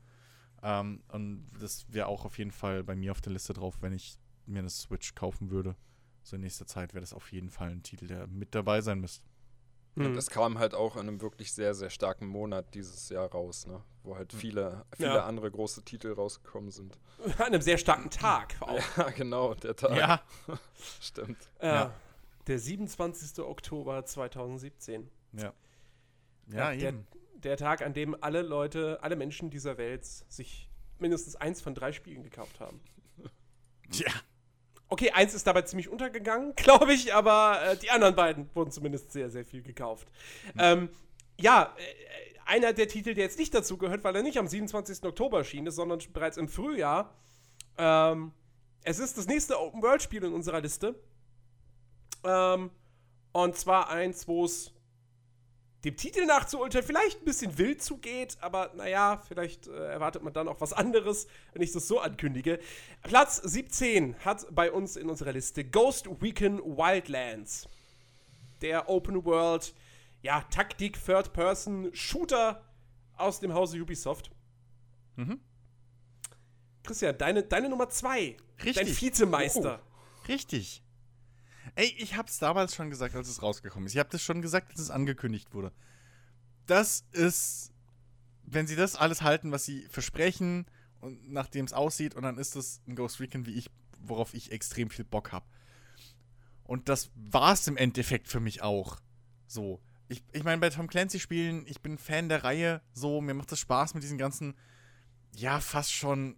Ähm, 0.62 1.04
und 1.10 1.48
das 1.60 1.86
wäre 1.94 2.08
auch 2.08 2.26
auf 2.26 2.38
jeden 2.38 2.52
Fall 2.52 2.84
bei 2.84 2.96
mir 2.96 3.12
auf 3.12 3.22
der 3.22 3.32
Liste 3.34 3.54
drauf, 3.54 3.78
wenn 3.82 3.94
ich 3.94 4.18
mir 4.46 4.60
eine 4.60 4.70
Switch 4.70 5.14
kaufen 5.16 5.52
würde. 5.52 5.76
So 6.24 6.36
in 6.36 6.42
nächster 6.42 6.66
Zeit 6.66 6.94
wäre 6.94 7.02
das 7.02 7.14
auf 7.14 7.32
jeden 7.32 7.50
Fall 7.50 7.70
ein 7.70 7.84
Titel, 7.84 8.08
der 8.08 8.28
mit 8.28 8.56
dabei 8.56 8.82
sein 8.82 9.00
müsste. 9.00 9.26
Und 10.00 10.06
Hm. 10.06 10.16
das 10.16 10.30
kam 10.30 10.58
halt 10.60 10.74
auch 10.74 10.96
in 10.96 11.02
einem 11.02 11.22
wirklich 11.22 11.52
sehr, 11.54 11.74
sehr 11.76 11.90
starken 11.90 12.26
Monat 12.26 12.74
dieses 12.74 13.10
Jahr 13.10 13.30
raus, 13.30 13.68
ne? 13.68 13.82
Wo 14.04 14.16
halt 14.16 14.32
viele, 14.34 14.86
viele 14.96 15.10
Ja. 15.16 15.26
andere 15.26 15.52
große 15.52 15.84
Titel 15.84 16.14
rausgekommen 16.14 16.72
sind. 16.72 16.98
An 17.38 17.48
einem 17.48 17.62
sehr 17.62 17.78
starken 17.78 18.10
Tag 18.10 18.56
auch. 18.62 18.80
Ja, 18.98 19.10
genau, 19.10 19.54
der 19.56 19.76
Tag. 19.76 19.96
Ja, 19.98 20.22
Stimmt. 21.02 21.38
Ja. 21.62 21.68
Ja. 21.74 21.94
Der 22.48 22.58
27. 22.60 23.40
Oktober 23.44 24.06
2017. 24.06 25.10
ja. 25.34 25.54
Ja, 26.52 26.72
Ja, 26.72 26.76
der- 26.76 26.90
eben. 26.90 27.08
Der 27.44 27.56
Tag, 27.58 27.82
an 27.84 27.94
dem 27.94 28.22
alle 28.22 28.42
Leute, 28.42 29.00
alle 29.02 29.16
Menschen 29.16 29.50
dieser 29.50 29.78
Welt 29.78 30.04
sich 30.06 30.70
mindestens 30.98 31.36
eins 31.38 31.62
von 31.62 31.74
drei 31.76 31.92
Spielen 31.94 32.24
gekauft 32.24 32.60
haben. 32.60 32.82
Ja. 33.94 34.12
Okay, 34.90 35.12
eins 35.12 35.36
ist 35.36 35.46
dabei 35.46 35.62
ziemlich 35.62 35.88
untergegangen, 35.88 36.54
glaube 36.58 36.94
ich, 36.94 37.14
aber 37.14 37.62
äh, 37.64 37.78
die 37.78 37.92
anderen 37.92 38.16
beiden 38.16 38.50
wurden 38.56 38.72
zumindest 38.72 39.12
sehr, 39.12 39.30
sehr 39.30 39.46
viel 39.46 39.62
gekauft. 39.62 40.08
Ähm, 40.58 40.90
ja, 41.40 41.76
äh, 41.78 42.40
einer 42.48 42.74
der 42.74 42.88
Titel, 42.88 43.14
der 43.14 43.26
jetzt 43.26 43.38
nicht 43.38 43.54
dazu 43.54 43.78
gehört, 43.78 44.04
weil 44.04 44.16
er 44.16 44.24
nicht 44.24 44.40
am 44.40 44.48
27. 44.48 45.04
Oktober 45.04 45.38
erschienen 45.40 45.68
ist, 45.68 45.76
sondern 45.76 46.00
bereits 46.12 46.38
im 46.38 46.48
Frühjahr. 46.48 47.14
Ähm, 47.78 48.32
es 48.84 48.98
ist 48.98 49.18
das 49.18 49.28
nächste 49.28 49.60
Open-World-Spiel 49.60 50.24
in 50.24 50.34
unserer 50.34 50.60
Liste. 50.60 50.96
Ähm, 52.24 52.72
und 53.32 53.56
zwar 53.56 53.90
eins, 53.90 54.28
wo 54.28 54.46
es 54.46 54.74
dem 55.84 55.96
Titel 55.96 56.26
nach 56.26 56.46
zu 56.46 56.60
urteilen 56.60 56.86
vielleicht 56.86 57.22
ein 57.22 57.26
bisschen 57.26 57.58
wild 57.58 57.82
zugeht, 57.82 58.38
aber 58.42 58.72
naja, 58.76 59.22
vielleicht 59.28 59.68
äh, 59.68 59.72
erwartet 59.72 60.24
man 60.24 60.34
dann 60.34 60.48
auch 60.48 60.60
was 60.60 60.74
anderes, 60.74 61.28
wenn 61.54 61.62
ich 61.62 61.72
das 61.72 61.88
so 61.88 62.00
ankündige. 62.00 62.60
Platz 63.04 63.38
17 63.38 64.16
hat 64.26 64.46
bei 64.52 64.72
uns 64.72 64.98
in 64.98 65.10
unserer 65.10 65.32
Liste 65.32 65.64
Ghost 65.64 66.08
Recon 66.22 66.60
Wildlands. 66.60 67.70
Der 68.62 68.90
Open 68.90 69.24
World, 69.24 69.74
ja, 70.22 70.42
Taktik, 70.50 70.98
Third-Person-Shooter 71.04 72.62
aus 73.16 73.40
dem 73.40 73.54
Hause 73.54 73.80
Ubisoft. 73.80 74.32
Mhm. 75.16 75.40
Christian, 76.84 77.18
deine, 77.18 77.44
deine 77.44 77.70
Nummer 77.70 77.90
2. 77.90 78.36
Dein 78.58 78.66
Richtig. 78.66 79.02
Vizemeister. 79.02 79.82
Richtig. 80.28 80.84
Ey, 81.80 81.96
ich 81.98 82.18
hab's 82.18 82.40
damals 82.40 82.76
schon 82.76 82.90
gesagt, 82.90 83.16
als 83.16 83.30
es 83.30 83.42
rausgekommen 83.42 83.88
ist. 83.88 83.94
Ich 83.94 84.00
hab 84.00 84.10
das 84.10 84.22
schon 84.22 84.42
gesagt, 84.42 84.72
als 84.72 84.82
es 84.82 84.92
angekündigt 84.92 85.54
wurde. 85.54 85.72
Das 86.66 87.06
ist, 87.14 87.72
wenn 88.44 88.68
sie 88.68 88.76
das 88.76 88.98
alles 88.98 89.22
halten, 89.22 89.54
was 89.54 89.64
sie 89.64 89.88
versprechen 89.90 90.66
und 91.00 91.32
nachdem 91.32 91.64
es 91.64 91.72
aussieht, 91.72 92.16
und 92.16 92.24
dann 92.24 92.38
ist 92.38 92.58
das 92.58 92.82
ein 92.86 92.98
Ghost 92.98 93.22
Recon, 93.22 93.46
wie 93.46 93.54
ich, 93.54 93.70
worauf 94.02 94.34
ich 94.34 94.52
extrem 94.52 94.90
viel 94.90 95.06
Bock 95.06 95.32
hab. 95.32 95.48
Und 96.66 96.90
das 96.90 97.12
war's 97.16 97.66
im 97.68 97.78
Endeffekt 97.78 98.28
für 98.28 98.42
mich 98.42 98.62
auch. 98.62 99.00
So. 99.48 99.80
Ich, 100.10 100.22
ich 100.34 100.44
meine, 100.44 100.60
bei 100.60 100.72
Tom 100.72 100.88
Clancy-Spielen, 100.88 101.66
ich 101.66 101.80
bin 101.80 101.98
Fan 101.98 102.28
der 102.28 102.44
Reihe, 102.44 102.82
so, 102.92 103.22
mir 103.22 103.36
macht 103.36 103.54
das 103.54 103.60
Spaß 103.60 103.94
mit 103.94 104.04
diesen 104.04 104.18
ganzen, 104.18 104.54
ja, 105.34 105.62
fast 105.62 105.94
schon, 105.94 106.36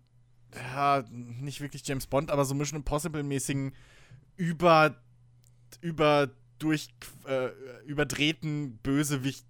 ja, 0.53 1.03
nicht 1.09 1.61
wirklich 1.61 1.81
James 1.83 2.05
Bond, 2.05 2.29
aber 2.29 2.45
so 2.45 2.53
Mission 2.53 2.83
Impossible-mäßigen 2.83 3.73
über, 4.37 5.01
über 5.81 6.29
durch, 6.59 6.89
äh, 7.25 7.49
überdrehten 7.85 8.77
Bösewicht 8.83 9.45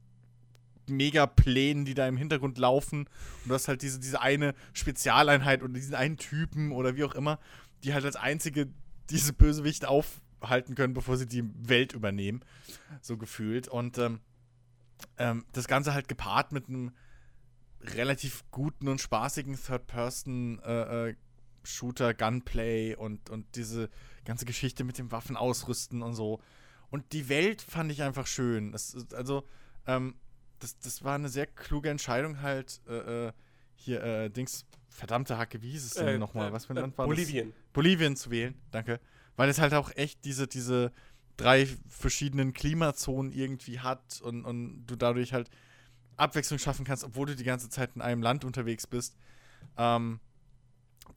Megaplänen, 0.87 1.85
die 1.85 1.93
da 1.93 2.07
im 2.07 2.17
Hintergrund 2.17 2.57
laufen. 2.57 3.01
Und 3.01 3.49
du 3.49 3.53
hast 3.53 3.67
halt 3.67 3.81
diese, 3.81 3.99
diese 3.99 4.21
eine 4.21 4.53
Spezialeinheit 4.73 5.63
oder 5.63 5.73
diesen 5.73 5.95
einen 5.95 6.17
Typen 6.17 6.71
oder 6.71 6.95
wie 6.95 7.03
auch 7.03 7.15
immer, 7.15 7.39
die 7.83 7.93
halt 7.93 8.05
als 8.05 8.15
einzige 8.15 8.67
diese 9.09 9.33
Bösewicht 9.33 9.85
aufhalten 9.85 10.75
können, 10.75 10.93
bevor 10.93 11.17
sie 11.17 11.27
die 11.27 11.43
Welt 11.55 11.93
übernehmen. 11.93 12.41
So 13.01 13.17
gefühlt. 13.17 13.67
Und 13.67 13.97
ähm, 13.97 14.19
ähm, 15.17 15.45
das 15.53 15.67
Ganze 15.67 15.93
halt 15.93 16.07
gepaart 16.07 16.51
mit 16.51 16.67
einem 16.67 16.91
relativ 17.81 18.43
guten 18.51 18.87
und 18.87 19.01
spaßigen 19.01 19.55
Third-Person- 19.55 20.59
äh, 20.63 21.09
äh, 21.09 21.15
Shooter, 21.63 22.13
Gunplay 22.13 22.95
und, 22.95 23.29
und 23.29 23.45
diese 23.55 23.89
ganze 24.25 24.45
Geschichte 24.45 24.83
mit 24.83 24.97
dem 24.97 25.11
Waffenausrüsten 25.11 26.01
und 26.01 26.13
so. 26.13 26.39
Und 26.89 27.13
die 27.13 27.29
Welt 27.29 27.61
fand 27.61 27.91
ich 27.91 28.03
einfach 28.03 28.27
schön. 28.27 28.71
Das, 28.71 28.95
also, 29.13 29.43
ähm, 29.87 30.15
das, 30.59 30.77
das 30.79 31.03
war 31.03 31.15
eine 31.15 31.29
sehr 31.29 31.47
kluge 31.47 31.89
Entscheidung 31.89 32.41
halt, 32.41 32.81
äh, 32.87 33.27
äh, 33.27 33.31
hier, 33.75 34.03
äh, 34.03 34.29
Dings, 34.29 34.65
verdammte 34.89 35.37
Hacke, 35.37 35.61
wie 35.61 35.71
hieß 35.71 35.85
es 35.85 35.93
denn 35.93 36.07
Äh, 36.07 36.17
nochmal? 36.17 36.49
äh, 36.49 36.53
Was 36.53 36.65
für 36.65 36.73
ein 36.73 36.77
Land 36.77 36.97
war 36.97 37.05
Bolivien. 37.07 37.49
das? 37.49 37.73
Bolivien 37.73 38.15
zu 38.15 38.29
wählen, 38.29 38.55
danke. 38.71 38.99
Weil 39.37 39.49
es 39.49 39.59
halt 39.59 39.73
auch 39.73 39.89
echt 39.95 40.23
diese, 40.25 40.47
diese 40.47 40.91
drei 41.37 41.65
verschiedenen 41.87 42.53
Klimazonen 42.53 43.31
irgendwie 43.31 43.79
hat 43.79 44.21
und, 44.21 44.43
und 44.45 44.85
du 44.85 44.95
dadurch 44.95 45.33
halt 45.33 45.49
Abwechslung 46.17 46.59
schaffen 46.59 46.85
kannst, 46.85 47.03
obwohl 47.03 47.25
du 47.27 47.35
die 47.35 47.43
ganze 47.45 47.69
Zeit 47.69 47.91
in 47.95 48.01
einem 48.01 48.21
Land 48.21 48.43
unterwegs 48.45 48.85
bist. 48.85 49.15
Ähm, 49.77 50.19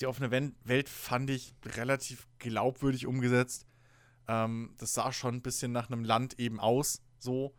die 0.01 0.07
offene 0.07 0.31
Welt 0.31 0.89
fand 0.89 1.31
ich 1.31 1.55
relativ 1.65 2.27
glaubwürdig 2.39 3.07
umgesetzt. 3.07 3.67
Ähm, 4.27 4.75
das 4.79 4.95
sah 4.95 5.13
schon 5.13 5.37
ein 5.37 5.43
bisschen 5.43 5.73
nach 5.73 5.91
einem 5.91 6.05
Land 6.05 6.39
eben 6.39 6.61
aus, 6.61 7.03
so. 7.19 7.55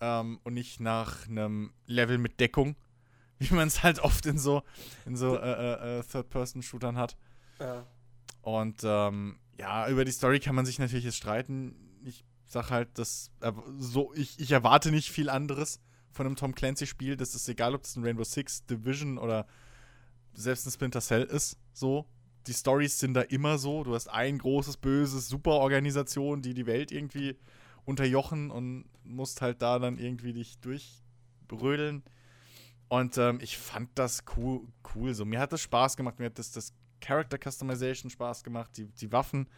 Ähm, 0.00 0.40
und 0.44 0.54
nicht 0.54 0.80
nach 0.80 1.28
einem 1.28 1.72
Level 1.86 2.18
mit 2.18 2.40
Deckung, 2.40 2.76
wie 3.38 3.54
man 3.54 3.68
es 3.68 3.82
halt 3.82 4.00
oft 4.00 4.26
in 4.26 4.38
so, 4.38 4.62
in 5.06 5.16
so 5.16 5.36
äh, 5.36 5.40
äh, 5.40 5.98
äh, 5.98 6.02
Third-Person-Shootern 6.02 6.96
hat. 6.96 7.16
Ja. 7.58 7.86
Und 8.42 8.82
ähm, 8.84 9.38
ja, 9.58 9.88
über 9.88 10.04
die 10.04 10.12
Story 10.12 10.40
kann 10.40 10.54
man 10.54 10.66
sich 10.66 10.78
natürlich 10.78 11.04
jetzt 11.04 11.16
streiten. 11.16 12.00
Ich 12.04 12.24
sag 12.46 12.70
halt, 12.70 12.98
dass 12.98 13.30
äh, 13.40 13.52
so, 13.78 14.12
ich, 14.14 14.38
ich 14.38 14.50
erwarte 14.50 14.90
nicht 14.90 15.10
viel 15.10 15.30
anderes 15.30 15.80
von 16.10 16.26
einem 16.26 16.36
Tom 16.36 16.54
Clancy-Spiel. 16.54 17.16
Das 17.16 17.34
ist 17.34 17.48
egal, 17.48 17.74
ob 17.74 17.82
das 17.82 17.96
ein 17.96 18.04
Rainbow 18.04 18.24
Six, 18.24 18.66
Division 18.66 19.18
oder 19.18 19.46
selbst 20.34 20.66
ein 20.66 20.70
Splinter 20.70 21.00
Cell 21.00 21.22
ist. 21.22 21.58
So. 21.72 22.06
Die 22.46 22.54
Stories 22.54 22.98
sind 22.98 23.14
da 23.14 23.20
immer 23.22 23.58
so. 23.58 23.84
Du 23.84 23.94
hast 23.94 24.08
ein 24.08 24.38
großes, 24.38 24.76
böses, 24.78 25.28
super 25.28 25.52
Organisation, 25.52 26.42
die 26.42 26.54
die 26.54 26.66
Welt 26.66 26.90
irgendwie 26.90 27.36
unterjochen 27.84 28.50
und 28.50 28.84
musst 29.04 29.42
halt 29.42 29.62
da 29.62 29.78
dann 29.78 29.98
irgendwie 29.98 30.32
dich 30.32 30.58
durchbrödeln. 30.58 32.02
Und 32.88 33.16
ähm, 33.16 33.38
ich 33.40 33.56
fand 33.58 33.90
das 33.94 34.24
cool, 34.36 34.68
cool. 34.94 35.14
So, 35.14 35.24
mir 35.24 35.40
hat 35.40 35.52
das 35.52 35.62
Spaß 35.62 35.96
gemacht. 35.96 36.18
Mir 36.18 36.26
hat 36.26 36.38
das, 36.38 36.50
das 36.52 36.74
Character 37.00 37.38
Customization 37.38 38.10
Spaß 38.10 38.44
gemacht. 38.44 38.76
Die, 38.76 38.86
die 38.86 39.12
Waffen, 39.12 39.48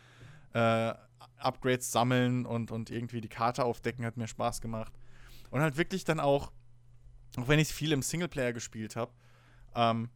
äh, 0.53 0.95
Upgrades 1.39 1.91
sammeln 1.91 2.47
und, 2.47 2.70
und 2.70 2.91
irgendwie 2.91 3.20
die 3.20 3.28
Karte 3.28 3.65
aufdecken 3.65 4.05
hat 4.05 4.16
mir 4.16 4.28
Spaß 4.28 4.61
gemacht. 4.61 4.93
Und 5.51 5.61
halt 5.61 5.77
wirklich 5.77 6.05
dann 6.05 6.20
auch, 6.20 6.53
auch 7.36 7.49
wenn 7.49 7.59
ich 7.59 7.69
viel 7.69 7.93
im 7.93 8.03
Singleplayer 8.03 8.53
gespielt 8.53 8.97
habe, 8.97 9.12
ähm, 9.74 10.11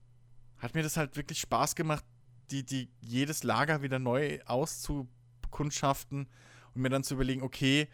hat 0.59 0.75
mir 0.75 0.83
das 0.83 0.97
halt 0.97 1.17
wirklich 1.17 1.41
Spaß 1.41 1.75
gemacht, 1.75 2.05
die, 2.51 2.65
die 2.65 2.91
jedes 3.01 3.43
Lager 3.43 3.83
wieder 3.83 3.99
neu 3.99 4.41
auszukundschaften 4.47 6.29
und 6.75 6.83
mir 6.83 6.89
dann 6.89 7.05
zu 7.05 7.15
überlegen, 7.15 7.43
okay, 7.43 7.89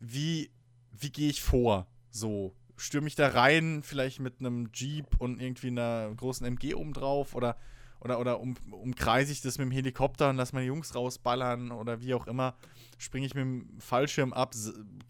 wie, 0.00 0.50
wie 0.92 1.10
gehe 1.10 1.30
ich 1.30 1.42
vor? 1.42 1.86
So, 2.10 2.54
stürme 2.76 3.08
ich 3.08 3.14
da 3.14 3.28
rein, 3.28 3.82
vielleicht 3.82 4.20
mit 4.20 4.40
einem 4.40 4.70
Jeep 4.72 5.16
und 5.18 5.40
irgendwie 5.40 5.68
einer 5.68 6.12
großen 6.14 6.46
MG 6.46 6.74
oben 6.74 6.92
drauf 6.92 7.34
oder, 7.34 7.56
oder, 8.00 8.20
oder 8.20 8.40
um, 8.40 8.56
umkreise 8.70 9.32
ich 9.32 9.40
das 9.40 9.58
mit 9.58 9.66
dem 9.66 9.72
Helikopter 9.72 10.30
und 10.30 10.36
lasse 10.36 10.54
meine 10.54 10.66
Jungs 10.66 10.94
rausballern 10.94 11.72
oder 11.72 12.00
wie 12.00 12.14
auch 12.14 12.26
immer. 12.26 12.54
Springe 12.98 13.26
ich 13.26 13.34
mit 13.34 13.42
dem 13.42 13.80
Fallschirm 13.80 14.32
ab, 14.32 14.54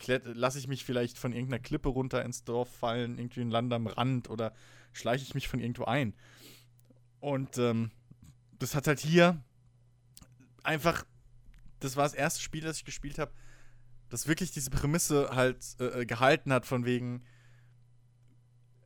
lasse 0.07 0.59
ich 0.59 0.69
mich 0.69 0.85
vielleicht 0.85 1.19
von 1.19 1.33
irgendeiner 1.33 1.63
Klippe 1.63 1.91
runter 1.91 2.25
ins 2.25 2.45
Dorf 2.45 2.75
fallen, 2.75 3.19
irgendwie 3.19 3.43
ein 3.43 3.51
Land 3.51 3.73
am 3.73 3.87
Rand 3.87 4.31
oder 4.31 4.53
schleiche 4.93 5.25
ich 5.25 5.35
mich 5.35 5.49
von 5.49 5.61
irgendwo 5.61 5.85
ein. 5.85 6.15
Und 7.21 7.59
ähm, 7.59 7.91
das 8.59 8.75
hat 8.75 8.87
halt 8.87 9.01
hier 9.01 9.43
einfach, 10.63 11.05
das 11.81 11.97
war 11.97 12.05
das 12.05 12.15
erste 12.15 12.41
Spiel, 12.41 12.63
das 12.63 12.79
ich 12.79 12.85
gespielt 12.85 13.19
habe, 13.19 13.33
das 14.09 14.27
wirklich 14.27 14.51
diese 14.51 14.71
Prämisse 14.71 15.31
halt 15.33 15.65
äh, 15.81 16.01
äh, 16.03 16.07
gehalten 16.07 16.53
hat, 16.53 16.67
von 16.67 16.85
wegen, 16.85 17.23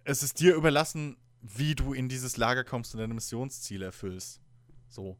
es 0.05 0.23
ist 0.23 0.41
dir 0.41 0.55
überlassen, 0.55 1.17
wie 1.41 1.75
du 1.75 1.93
in 1.93 2.09
dieses 2.09 2.37
Lager 2.37 2.65
kommst 2.65 2.95
und 2.95 3.01
deine 3.01 3.15
Missionsziele 3.15 3.87
erfüllst. 3.87 4.41
So. 4.89 5.19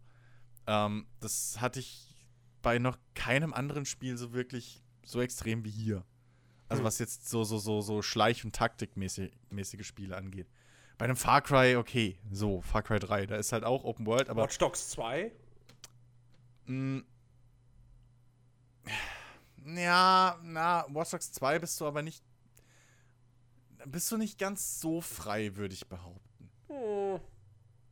Ähm, 0.67 1.07
das 1.21 1.61
hatte 1.61 1.81
ich 1.81 2.17
bei 2.63 2.79
noch 2.79 2.99
keinem 3.15 3.53
anderen 3.53 3.85
Spiel 3.85 4.17
so 4.17 4.33
wirklich 4.33 4.83
so 5.05 5.21
extrem 5.21 5.65
wie 5.65 5.71
hier. 5.71 6.05
Also 6.69 6.83
mhm. 6.83 6.87
was 6.87 6.99
jetzt 6.99 7.29
so, 7.29 7.45
so, 7.45 7.59
so, 7.59 7.81
so 7.81 8.03
Schleich- 8.03 8.45
und 8.45 8.55
Taktikmäßige 8.55 9.31
Spiele 9.83 10.17
angeht. 10.17 10.49
Bei 11.03 11.07
einem 11.07 11.17
Far 11.17 11.41
Cry, 11.43 11.75
okay, 11.75 12.17
so, 12.31 12.61
Far 12.61 12.85
Cry 12.85 13.01
3, 13.01 13.27
da 13.27 13.35
ist 13.35 13.51
halt 13.51 13.65
auch 13.65 13.83
Open 13.83 14.07
World, 14.07 14.31
aber. 14.31 14.45
Watch 14.45 14.57
Dogs 14.59 14.91
2? 14.91 15.33
Mh, 16.67 17.03
mm. 19.65 19.79
ja, 19.79 20.39
na, 20.45 20.87
Watch 20.91 21.11
Dogs 21.11 21.33
2 21.33 21.59
bist 21.59 21.81
du 21.81 21.87
aber 21.87 22.03
nicht 22.03 22.23
bist 23.85 24.13
du 24.13 24.17
nicht 24.17 24.39
ganz 24.39 24.81
so 24.81 25.01
frei, 25.01 25.57
würde 25.57 25.75
ich 25.75 25.89
behaupten. 25.89 26.49
Hm. 26.69 27.19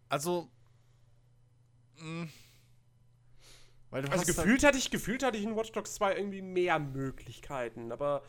Also. 0.08 0.48
Mh, 1.98 2.28
weil 3.90 4.02
du 4.02 4.12
also 4.12 4.24
gefühlt 4.24 4.62
hatte 4.62 4.78
ich, 4.78 4.88
gefühlt 4.88 5.24
hatte 5.24 5.36
ich 5.36 5.42
in 5.42 5.56
Watch 5.56 5.72
Dogs 5.72 5.94
2 5.94 6.14
irgendwie 6.14 6.42
mehr 6.42 6.78
Möglichkeiten, 6.78 7.90
aber 7.90 8.22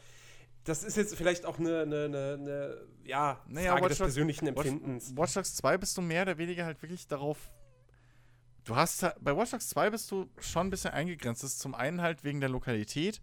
das 0.63 0.83
ist 0.83 0.97
jetzt 0.97 1.15
vielleicht 1.15 1.45
auch 1.45 1.59
eine, 1.59 1.81
eine, 1.81 2.05
eine, 2.05 2.37
eine 2.39 2.77
ja, 3.03 3.41
naja, 3.47 3.71
Frage 3.71 3.85
Watch 3.85 3.89
des 3.89 3.97
Dogs, 3.97 4.07
persönlichen 4.07 4.47
Empfindens. 4.47 5.11
Watch, 5.11 5.17
Watch 5.17 5.33
Dogs 5.33 5.55
2 5.55 5.77
bist 5.77 5.97
du 5.97 6.01
mehr 6.01 6.23
oder 6.23 6.37
weniger 6.37 6.65
halt 6.65 6.81
wirklich 6.81 7.07
darauf. 7.07 7.51
Du 8.63 8.75
hast 8.75 9.05
bei 9.21 9.35
Watch 9.35 9.51
Dogs 9.51 9.69
2 9.69 9.89
bist 9.89 10.11
du 10.11 10.29
schon 10.39 10.67
ein 10.67 10.69
bisschen 10.69 10.91
eingegrenzt. 10.91 11.43
Das 11.43 11.53
ist 11.53 11.59
zum 11.59 11.73
einen 11.73 12.01
halt 12.01 12.23
wegen 12.23 12.39
der 12.39 12.49
Lokalität 12.49 13.21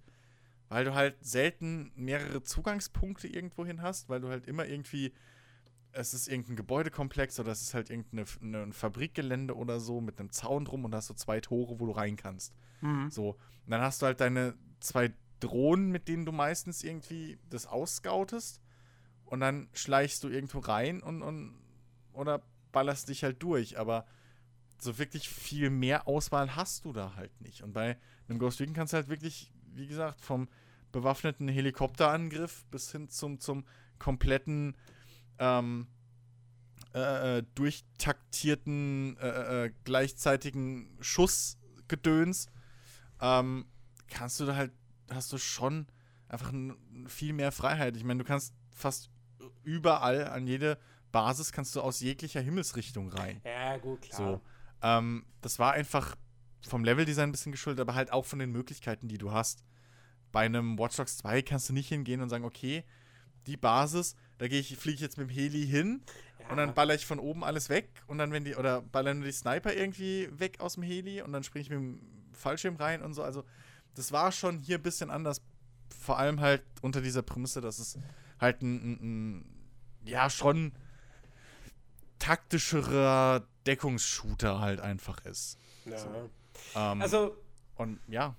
weil 0.69 0.85
du 0.85 0.95
halt 0.95 1.17
selten 1.25 1.93
mehrere 1.95 2.43
Zugangspunkte 2.43 3.27
irgendwo 3.29 3.65
hin 3.65 3.83
hast, 3.83 4.09
weil 4.09 4.21
du 4.21 4.29
halt 4.29 4.47
immer 4.47 4.67
irgendwie, 4.67 5.13
es 5.93 6.15
ist 6.15 6.29
irgendein 6.29 6.57
Gebäudekomplex 6.57 7.41
oder 7.41 7.53
es 7.53 7.63
ist 7.63 7.75
halt 7.75 7.91
irgendein 7.91 8.27
ne, 8.41 8.73
Fabrikgelände 8.73 9.57
oder 9.57 9.81
so 9.81 10.01
mit 10.01 10.21
einem 10.21 10.31
Zaun 10.31 10.65
drum 10.65 10.85
und 10.85 10.95
hast 10.95 11.11
du 11.11 11.15
zwei 11.15 11.41
Tore, 11.41 11.81
wo 11.81 11.87
du 11.87 11.93
rein 11.93 12.17
kannst. 12.17 12.55
Mhm. 12.81 13.11
So. 13.11 13.31
Und 13.31 13.71
dann 13.71 13.81
hast 13.81 14.03
du 14.03 14.07
halt 14.07 14.21
deine 14.21 14.55
zwei 14.81 15.13
Drohnen, 15.41 15.91
mit 15.91 16.09
denen 16.09 16.25
du 16.25 16.33
meistens 16.33 16.83
irgendwie 16.83 17.39
das 17.49 17.67
ausscoutest 17.67 18.61
und 19.25 19.41
dann 19.41 19.69
schleichst 19.73 20.25
du 20.25 20.29
irgendwo 20.29 20.59
rein 20.59 21.03
und, 21.03 21.23
und 21.23 21.59
oder 22.13 22.43
ballerst 22.73 23.09
dich 23.09 23.25
halt 23.25 23.43
durch, 23.43 23.79
aber 23.79 24.07
so 24.81 24.99
wirklich 24.99 25.29
viel 25.29 25.71
mehr 25.71 26.07
Auswahl 26.07 26.55
hast 26.55 26.85
du 26.85 26.93
da 26.93 27.15
halt 27.17 27.41
nicht. 27.41 27.63
Und 27.63 27.73
bei 27.73 27.99
einem 28.29 28.39
Ghost 28.39 28.61
Recon 28.61 28.75
kannst 28.75 28.93
du 28.93 28.97
halt 28.97 29.09
wirklich 29.09 29.53
wie 29.79 29.87
gesagt, 29.87 30.21
vom 30.21 30.49
bewaffneten 30.93 31.49
Helikopterangriff 31.49 32.67
bis 32.71 32.91
hin 32.93 33.09
zum, 33.09 33.41
zum 33.41 33.65
kompletten 33.99 34.77
ähm, 35.39 35.87
äh, 36.95 37.39
äh 37.39 37.45
durchtaktierten 37.55 39.17
äh, 39.19 39.67
äh, 39.67 39.73
gleichzeitigen 39.85 40.97
Schussgedöns, 41.01 42.49
ähm, 43.21 43.67
kannst 44.09 44.41
du 44.41 44.47
da 44.47 44.57
halt, 44.57 44.73
hast 45.11 45.33
du 45.33 45.39
schon 45.39 45.87
einfach 46.29 46.53
viel 47.07 47.33
mehr 47.33 47.53
Freiheit. 47.53 47.97
Ich 47.97 48.05
meine, 48.05 48.23
du 48.23 48.29
kannst 48.29 48.55
fast 48.71 49.11
überall 49.65 50.29
an 50.29 50.47
jede 50.47 50.79
Basis 51.11 51.53
kannst 51.53 51.75
du 51.75 51.81
aus 51.81 52.01
jeglicher 52.01 52.41
Himmelsrichtung 52.41 53.09
rein. 53.09 53.41
Ja, 53.45 53.79
gut, 53.79 54.03
klar. 54.03 54.17
So, 54.17 54.41
ähm, 54.83 55.25
das 55.41 55.59
war 55.59 55.73
einfach 55.73 56.17
vom 56.67 56.85
Leveldesign 56.85 57.31
ein 57.31 57.33
bisschen 57.33 57.53
geschuldet, 57.53 57.81
aber 57.81 57.95
halt 57.95 58.13
auch 58.13 58.25
von 58.27 58.39
den 58.39 58.53
Möglichkeiten, 58.53 59.09
die 59.09 59.19
du 59.19 59.33
hast 59.33 59.65
bei 60.33 60.45
einem 60.45 60.79
Watch 60.79 60.97
Dogs 60.97 61.17
2 61.19 61.43
kannst 61.43 61.69
du 61.69 61.73
nicht 61.73 61.89
hingehen 61.89 62.21
und 62.21 62.29
sagen, 62.29 62.45
okay, 62.45 62.85
die 63.47 63.57
Basis, 63.57 64.15
da 64.39 64.49
gehe 64.49 64.61
ich, 64.61 64.77
fliege 64.77 64.97
ich 64.97 65.01
jetzt 65.01 65.17
mit 65.17 65.31
dem 65.31 65.35
Heli 65.35 65.67
hin 65.67 66.03
ja. 66.39 66.51
und 66.51 66.59
dann 66.59 66.75
baller 66.75 66.95
ich 66.95 67.07
von 67.07 67.19
oben 67.19 67.45
alles 67.45 67.69
weg 67.71 67.89
und 68.07 68.19
dann, 68.19 68.33
wenn 68.33 68.45
die, 68.45 68.55
oder 68.55 68.83
ballern 68.83 69.23
die 69.23 69.33
Sniper 69.33 69.73
irgendwie 69.73 70.29
weg 70.33 70.61
aus 70.61 70.75
dem 70.75 70.83
Heli 70.83 71.23
und 71.23 71.33
dann 71.33 71.43
springe 71.43 71.63
ich 71.63 71.71
mit 71.71 71.79
dem 71.79 72.01
Fallschirm 72.33 72.77
rein 72.77 73.03
und 73.03 73.15
so. 73.15 73.23
Also, 73.23 73.45
das 73.99 74.13
war 74.13 74.33
schon 74.33 74.59
hier 74.59 74.79
ein 74.79 74.83
bisschen 74.83 75.11
anders. 75.11 75.43
Vor 76.01 76.19
allem 76.19 76.41
halt 76.41 76.63
unter 76.83 77.01
dieser 77.01 77.23
Prämisse, 77.23 77.61
dass 77.61 77.79
es 77.79 77.99
halt 78.41 78.63
ein, 78.63 78.93
ein, 79.39 79.69
ja, 80.05 80.31
schon 80.31 80.73
taktischerer 82.19 83.47
Deckungsshooter 83.67 84.61
halt 84.61 84.81
einfach 84.81 85.25
ist. 85.25 85.59
Ja. 85.85 85.99
So. 85.99 86.31
Ähm, 86.75 87.03
also. 87.03 87.37
Und 87.77 88.01
ja. 88.09 88.35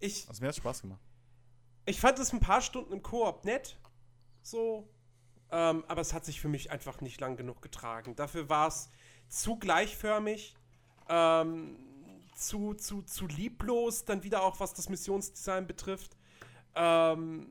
Ich, 0.00 0.28
also 0.28 0.42
mir 0.42 0.48
hat 0.48 0.56
Spaß 0.56 0.82
gemacht. 0.82 1.00
Ich 1.86 2.00
fand 2.00 2.18
es 2.18 2.32
ein 2.32 2.40
paar 2.40 2.60
Stunden 2.60 2.92
im 2.92 3.02
Koop 3.02 3.44
nett. 3.44 3.78
So. 4.42 4.88
Ähm, 5.50 5.84
aber 5.88 6.00
es 6.00 6.12
hat 6.12 6.24
sich 6.24 6.40
für 6.40 6.48
mich 6.48 6.70
einfach 6.70 7.00
nicht 7.00 7.20
lang 7.20 7.36
genug 7.36 7.62
getragen. 7.62 8.14
Dafür 8.16 8.48
war 8.48 8.68
es 8.68 8.90
zu 9.28 9.56
gleichförmig, 9.56 10.56
ähm, 11.08 11.76
zu, 12.38 12.74
zu, 12.74 13.02
zu 13.02 13.26
lieblos, 13.26 14.04
dann 14.04 14.22
wieder 14.22 14.42
auch 14.42 14.60
was 14.60 14.74
das 14.74 14.88
Missionsdesign 14.88 15.66
betrifft. 15.66 16.16
Ähm, 16.74 17.48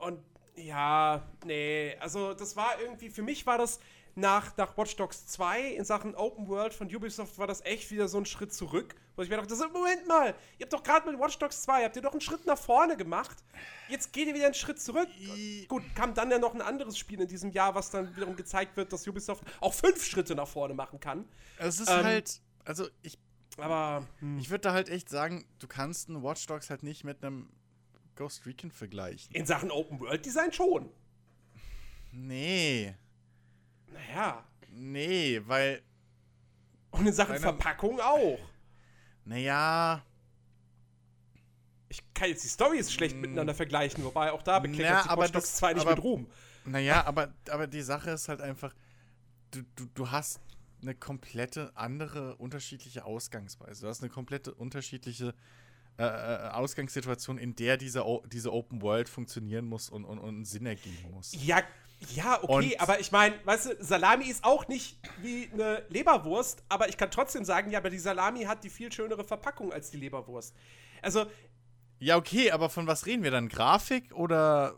und 0.00 0.20
ja, 0.56 1.22
nee, 1.44 1.96
also 2.00 2.34
das 2.34 2.56
war 2.56 2.80
irgendwie, 2.80 3.10
für 3.10 3.22
mich 3.22 3.46
war 3.46 3.58
das 3.58 3.78
nach, 4.18 4.56
nach 4.56 4.76
Watch 4.76 4.96
Dogs 4.96 5.26
2 5.28 5.74
in 5.74 5.84
Sachen 5.84 6.16
Open 6.16 6.48
World 6.48 6.74
von 6.74 6.92
Ubisoft 6.92 7.38
war 7.38 7.46
das 7.46 7.64
echt 7.64 7.90
wieder 7.92 8.08
so 8.08 8.18
ein 8.18 8.26
Schritt 8.26 8.52
zurück, 8.52 8.96
wo 9.14 9.22
ich 9.22 9.28
mir 9.28 9.36
dachte, 9.36 9.54
Moment 9.72 10.08
mal, 10.08 10.34
ihr 10.58 10.64
habt 10.64 10.72
doch 10.72 10.82
gerade 10.82 11.08
mit 11.08 11.20
Watch 11.20 11.38
Dogs 11.38 11.62
2, 11.62 11.84
habt 11.84 11.94
ihr 11.94 12.02
doch 12.02 12.12
einen 12.12 12.20
Schritt 12.20 12.44
nach 12.44 12.58
vorne 12.58 12.96
gemacht, 12.96 13.36
jetzt 13.88 14.12
geht 14.12 14.26
ihr 14.26 14.34
wieder 14.34 14.46
einen 14.46 14.54
Schritt 14.54 14.80
zurück. 14.80 15.08
Gut, 15.68 15.84
kam 15.94 16.14
dann 16.14 16.30
ja 16.32 16.38
noch 16.38 16.54
ein 16.54 16.62
anderes 16.62 16.98
Spiel 16.98 17.20
in 17.20 17.28
diesem 17.28 17.52
Jahr, 17.52 17.76
was 17.76 17.90
dann 17.90 18.14
wiederum 18.16 18.34
gezeigt 18.34 18.76
wird, 18.76 18.92
dass 18.92 19.06
Ubisoft 19.06 19.44
auch 19.60 19.74
fünf 19.74 20.04
Schritte 20.04 20.34
nach 20.34 20.48
vorne 20.48 20.74
machen 20.74 20.98
kann. 20.98 21.24
Es 21.58 21.78
ist 21.78 21.88
ähm, 21.88 22.02
halt, 22.02 22.40
also 22.64 22.88
ich, 23.02 23.18
aber 23.58 24.06
hm. 24.20 24.38
ich 24.38 24.50
würde 24.50 24.62
da 24.62 24.72
halt 24.72 24.88
echt 24.88 25.08
sagen, 25.08 25.44
du 25.58 25.66
kannst 25.66 26.08
einen 26.08 26.22
Watch 26.22 26.46
Dogs 26.46 26.70
halt 26.70 26.82
nicht 26.82 27.04
mit 27.04 27.24
einem 27.24 27.48
Ghost 28.16 28.46
Recon 28.46 28.70
vergleichen. 28.70 29.34
In 29.34 29.46
Sachen 29.46 29.70
Open 29.70 30.00
World 30.00 30.24
Design 30.24 30.52
schon. 30.52 30.90
Nee. 32.12 32.94
Naja. 33.92 34.44
Nee, 34.70 35.40
weil. 35.46 35.82
Und 36.90 37.06
in 37.06 37.12
Sachen 37.12 37.38
Verpackung 37.38 38.00
auch. 38.00 38.38
Naja. 39.24 40.02
Ich 41.88 42.02
kann 42.12 42.28
jetzt 42.28 42.44
die 42.44 42.48
Storys 42.48 42.92
schlecht 42.92 43.16
mm. 43.16 43.20
miteinander 43.20 43.54
vergleichen, 43.54 44.04
wobei 44.04 44.32
auch 44.32 44.42
da 44.42 44.58
bekleckert 44.58 44.90
naja, 44.90 45.02
sich 45.02 45.10
aber 45.10 45.28
das, 45.28 45.56
2 45.56 45.74
nicht 45.74 45.82
aber, 45.82 45.94
mit 45.94 46.04
Ruhm. 46.04 46.30
Naja, 46.64 47.04
aber, 47.06 47.32
aber 47.48 47.66
die 47.66 47.80
Sache 47.80 48.10
ist 48.10 48.28
halt 48.28 48.40
einfach, 48.40 48.74
du, 49.52 49.62
du, 49.74 49.86
du 49.94 50.10
hast 50.10 50.40
eine 50.82 50.94
komplette 50.94 51.72
andere, 51.74 52.36
unterschiedliche 52.36 53.04
Ausgangsweise. 53.04 53.82
Du 53.82 53.88
hast 53.88 54.02
eine 54.02 54.10
komplette 54.10 54.54
unterschiedliche 54.54 55.34
äh, 55.98 56.04
äh 56.04 56.48
Ausgangssituation, 56.50 57.38
in 57.38 57.56
der 57.56 57.76
diese, 57.76 58.04
diese 58.30 58.52
Open 58.52 58.82
World 58.82 59.08
funktionieren 59.08 59.66
muss 59.66 59.90
und, 59.90 60.04
und, 60.04 60.18
und 60.18 60.44
Sinn 60.44 60.66
ergeben 60.66 61.12
muss. 61.12 61.32
Ja, 61.32 61.62
ja, 62.14 62.38
okay, 62.42 62.74
und 62.74 62.80
aber 62.80 63.00
ich 63.00 63.10
meine, 63.10 63.34
weißt 63.44 63.66
du, 63.66 63.84
Salami 63.84 64.26
ist 64.26 64.44
auch 64.44 64.68
nicht 64.68 64.98
wie 65.20 65.50
eine 65.52 65.82
Leberwurst, 65.88 66.62
aber 66.68 66.88
ich 66.88 66.96
kann 66.96 67.10
trotzdem 67.10 67.44
sagen, 67.44 67.70
ja, 67.70 67.80
aber 67.80 67.90
die 67.90 67.98
Salami 67.98 68.44
hat 68.44 68.62
die 68.62 68.70
viel 68.70 68.92
schönere 68.92 69.24
Verpackung 69.24 69.72
als 69.72 69.90
die 69.90 69.96
Leberwurst. 69.96 70.54
Also. 71.02 71.26
Ja, 71.98 72.16
okay, 72.16 72.52
aber 72.52 72.70
von 72.70 72.86
was 72.86 73.06
reden 73.06 73.24
wir 73.24 73.32
dann? 73.32 73.48
Grafik 73.48 74.14
oder 74.14 74.76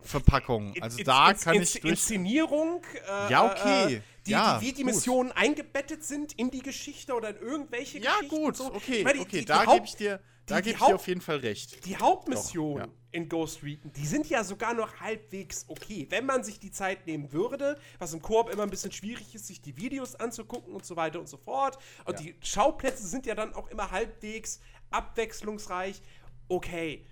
Verpackung? 0.00 0.74
Also 0.80 1.02
da 1.02 1.34
kann 1.34 1.60
ich. 1.60 1.80
Durch 1.80 1.92
Inszenierung. 1.92 2.82
Äh, 2.94 3.32
ja, 3.32 3.50
okay. 3.50 3.94
Äh, 3.96 4.00
die, 4.28 4.32
ja, 4.32 4.58
die, 4.58 4.66
wie 4.66 4.72
die 4.72 4.82
gut. 4.82 4.94
Missionen 4.94 5.32
eingebettet 5.32 6.04
sind 6.04 6.32
in 6.34 6.50
die 6.50 6.60
Geschichte 6.60 7.14
oder 7.14 7.30
in 7.30 7.36
irgendwelche 7.36 7.98
ja, 7.98 8.16
Geschichten. 8.16 8.36
Ja, 8.36 8.44
gut, 8.44 8.56
so. 8.56 8.74
okay, 8.74 9.02
meine, 9.02 9.20
okay, 9.20 9.40
die, 9.40 9.44
da 9.44 9.64
gebe 9.64 9.84
ich 9.86 9.96
dir, 9.96 10.20
da 10.46 10.60
gebe 10.60 10.76
ich 10.76 10.84
dir 10.84 10.94
auf 10.94 11.08
jeden 11.08 11.20
Fall 11.20 11.38
recht. 11.38 11.84
Die 11.86 11.96
Hauptmission 11.96 12.80
Doch, 12.80 12.86
ja. 12.86 12.92
in 13.12 13.28
Ghost 13.28 13.62
Recon, 13.62 13.92
die 13.92 14.06
sind 14.06 14.28
ja 14.28 14.44
sogar 14.44 14.74
noch 14.74 15.00
halbwegs 15.00 15.64
okay. 15.68 16.06
Wenn 16.10 16.26
man 16.26 16.44
sich 16.44 16.60
die 16.60 16.70
Zeit 16.70 17.06
nehmen 17.06 17.32
würde, 17.32 17.78
was 17.98 18.12
im 18.12 18.22
Koop 18.22 18.50
immer 18.50 18.62
ein 18.62 18.70
bisschen 18.70 18.92
schwierig 18.92 19.34
ist, 19.34 19.46
sich 19.46 19.60
die 19.60 19.76
Videos 19.76 20.14
anzugucken 20.14 20.74
und 20.74 20.84
so 20.84 20.96
weiter 20.96 21.18
und 21.18 21.28
so 21.28 21.38
fort. 21.38 21.78
Und 22.04 22.20
die 22.20 22.34
Schauplätze 22.40 23.06
sind 23.06 23.26
ja 23.26 23.34
dann 23.34 23.54
auch 23.54 23.68
immer 23.68 23.90
halbwegs 23.90 24.60
abwechslungsreich. 24.90 26.02
Okay. 26.48 27.06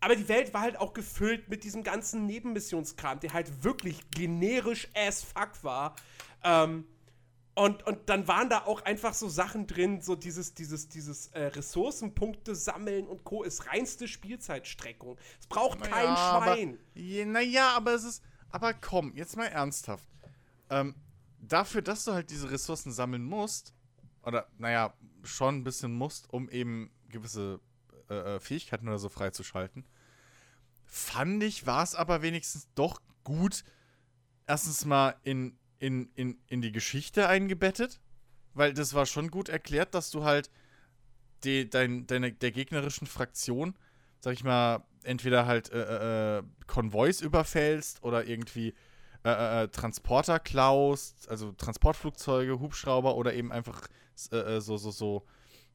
Aber 0.00 0.14
die 0.16 0.28
Welt 0.28 0.54
war 0.54 0.60
halt 0.60 0.78
auch 0.78 0.92
gefüllt 0.92 1.48
mit 1.48 1.64
diesem 1.64 1.82
ganzen 1.82 2.26
Nebenmissionskram, 2.26 3.20
der 3.20 3.32
halt 3.32 3.64
wirklich 3.64 4.10
generisch 4.10 4.88
as 4.94 5.22
fuck 5.22 5.62
war. 5.62 5.96
Ähm, 6.44 6.86
Und, 7.54 7.84
und 7.88 8.08
dann 8.08 8.28
waren 8.28 8.48
da 8.48 8.66
auch 8.66 8.82
einfach 8.82 9.12
so 9.14 9.28
Sachen 9.28 9.66
drin, 9.66 10.00
so 10.00 10.14
dieses, 10.14 10.54
dieses, 10.54 10.88
dieses 10.88 11.26
äh, 11.32 11.46
Ressourcenpunkte 11.46 12.54
sammeln 12.54 13.08
und 13.08 13.24
Co. 13.24 13.42
ist 13.42 13.66
reinste 13.66 14.06
Spielzeitstreckung. 14.06 15.18
Es 15.40 15.48
braucht 15.48 15.80
kein 15.80 16.04
Naja, 16.04 16.40
Schwein. 16.40 16.68
Aber, 16.74 16.80
je, 16.94 17.24
naja, 17.24 17.70
aber 17.76 17.94
es 17.94 18.04
ist. 18.04 18.22
Aber 18.50 18.74
komm, 18.74 19.12
jetzt 19.16 19.36
mal 19.36 19.46
ernsthaft. 19.46 20.08
Ähm, 20.70 20.94
dafür, 21.40 21.82
dass 21.82 22.04
du 22.04 22.12
halt 22.12 22.30
diese 22.30 22.48
Ressourcen 22.48 22.92
sammeln 22.92 23.24
musst, 23.24 23.74
oder 24.22 24.46
naja, 24.58 24.94
schon 25.24 25.56
ein 25.56 25.64
bisschen 25.64 25.92
musst, 25.92 26.32
um 26.32 26.48
eben 26.50 26.92
gewisse 27.08 27.58
äh, 28.08 28.36
äh, 28.36 28.40
Fähigkeiten 28.40 28.88
oder 28.88 28.98
so 28.98 29.08
freizuschalten, 29.08 29.84
fand 30.84 31.42
ich, 31.42 31.66
war 31.66 31.82
es 31.82 31.94
aber 31.94 32.22
wenigstens 32.22 32.68
doch 32.74 33.00
gut, 33.24 33.64
erstens 34.46 34.84
mal 34.84 35.16
in, 35.22 35.58
in, 35.78 36.10
in, 36.14 36.38
in 36.48 36.62
die 36.62 36.72
Geschichte 36.72 37.28
eingebettet, 37.28 38.00
weil 38.54 38.72
das 38.72 38.94
war 38.94 39.06
schon 39.06 39.30
gut 39.30 39.48
erklärt, 39.48 39.94
dass 39.94 40.10
du 40.10 40.24
halt 40.24 40.50
die, 41.44 41.68
dein, 41.68 42.06
deine, 42.06 42.32
der 42.32 42.50
gegnerischen 42.50 43.06
Fraktion, 43.06 43.74
sag 44.20 44.32
ich 44.32 44.44
mal, 44.44 44.84
entweder 45.04 45.46
halt 45.46 45.70
äh, 45.70 46.38
äh, 46.38 46.42
Konvois 46.66 47.20
überfällst 47.20 48.02
oder 48.02 48.26
irgendwie 48.26 48.74
äh, 49.24 49.64
äh, 49.64 49.68
Transporter 49.68 50.38
klaust, 50.38 51.28
also 51.28 51.52
Transportflugzeuge, 51.52 52.60
Hubschrauber 52.60 53.16
oder 53.16 53.34
eben 53.34 53.52
einfach 53.52 53.88
äh, 54.32 54.36
äh, 54.36 54.60
so, 54.60 54.76
so, 54.76 54.90
so 54.90 55.26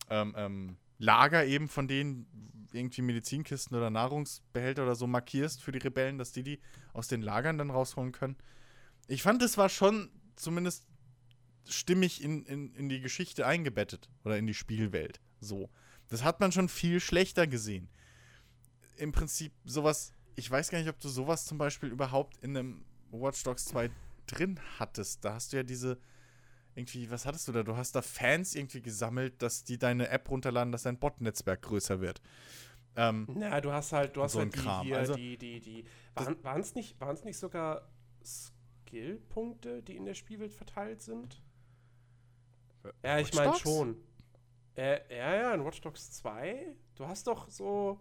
ähm, 0.10 0.34
ähm, 0.38 0.78
Lager 1.04 1.46
eben 1.46 1.68
von 1.68 1.88
denen 1.88 2.26
irgendwie 2.72 3.02
Medizinkisten 3.02 3.76
oder 3.78 3.90
Nahrungsbehälter 3.90 4.84
oder 4.84 4.96
so 4.96 5.06
markierst 5.06 5.62
für 5.62 5.72
die 5.72 5.80
Rebellen, 5.80 6.18
dass 6.18 6.32
die 6.32 6.44
die 6.44 6.60
aus 6.94 7.08
den 7.08 7.22
Lagern 7.22 7.58
dann 7.58 7.70
rausholen 7.70 8.12
können. 8.12 8.38
Ich 9.08 9.22
fand, 9.22 9.42
das 9.42 9.58
war 9.58 9.70
schon 9.70 10.10
zumindest 10.36 10.88
stimmig 11.68 12.24
in, 12.24 12.44
in, 12.46 12.74
in 12.74 12.90
die 12.90 13.02
Geschichte 13.02 13.46
eingebettet 13.46 14.10
oder 14.24 14.38
in 14.38 14.48
die 14.48 14.54
Spielwelt. 14.54 15.20
So. 15.40 15.70
Das 16.08 16.24
hat 16.24 16.40
man 16.40 16.52
schon 16.52 16.70
viel 16.70 17.00
schlechter 17.00 17.48
gesehen. 17.48 17.90
Im 18.98 19.12
Prinzip 19.12 19.52
sowas, 19.66 20.14
ich 20.36 20.50
weiß 20.50 20.70
gar 20.70 20.80
nicht, 20.80 20.90
ob 20.90 21.00
du 21.00 21.10
sowas 21.10 21.46
zum 21.46 21.58
Beispiel 21.58 21.90
überhaupt 21.90 22.38
in 22.38 22.56
einem 22.56 22.86
Watch 23.12 23.44
Dogs 23.44 23.66
2 23.66 23.90
drin 24.26 24.60
hattest. 24.80 25.24
Da 25.26 25.34
hast 25.34 25.54
du 25.54 25.58
ja 25.58 25.64
diese, 25.64 25.98
irgendwie, 26.76 27.10
was 27.12 27.26
hattest 27.26 27.48
du 27.48 27.52
da? 27.52 27.64
Du 27.64 27.76
hast 27.78 27.94
da 27.96 28.02
Fans 28.02 28.56
irgendwie 28.56 28.82
gesammelt, 28.82 29.42
dass 29.42 29.64
die 29.64 29.78
deine 29.78 30.10
App 30.10 30.30
runterladen, 30.30 30.72
dass 30.72 30.84
dein 30.84 30.98
Bot-Netzwerk 30.98 31.62
größer 31.62 32.02
wird. 32.02 32.22
Ähm, 32.96 33.28
Na, 33.36 33.60
du 33.62 33.72
hast 33.72 33.92
halt, 33.92 34.16
du 34.16 34.24
hast 34.24 34.34
So 34.34 34.40
ein 34.40 34.46
halt 34.46 34.56
die, 34.56 34.60
Kram. 34.60 34.86
hier, 34.86 34.98
Also, 34.98 35.16
die, 35.16 35.38
die, 35.38 35.60
die. 35.60 35.86
Waren 36.16 36.62
es 36.62 36.76
nicht, 36.76 37.00
waren's 37.00 37.24
nicht 37.24 37.38
sogar 37.38 37.90
Skillpunkte, 38.24 39.82
die 39.84 39.96
in 39.96 40.06
der 40.06 40.14
Spielwelt 40.14 40.54
verteilt 40.54 41.02
sind? 41.02 41.42
Ja, 43.04 43.20
ich 43.20 43.34
meine 43.34 43.56
schon. 43.56 43.96
Äh, 44.76 45.00
ja, 45.16 45.36
ja, 45.36 45.54
in 45.54 45.64
Watch 45.64 45.82
Dogs 45.82 46.12
2. 46.12 46.76
Du 46.96 47.08
hast 47.08 47.28
doch 47.28 47.50
so. 47.50 48.00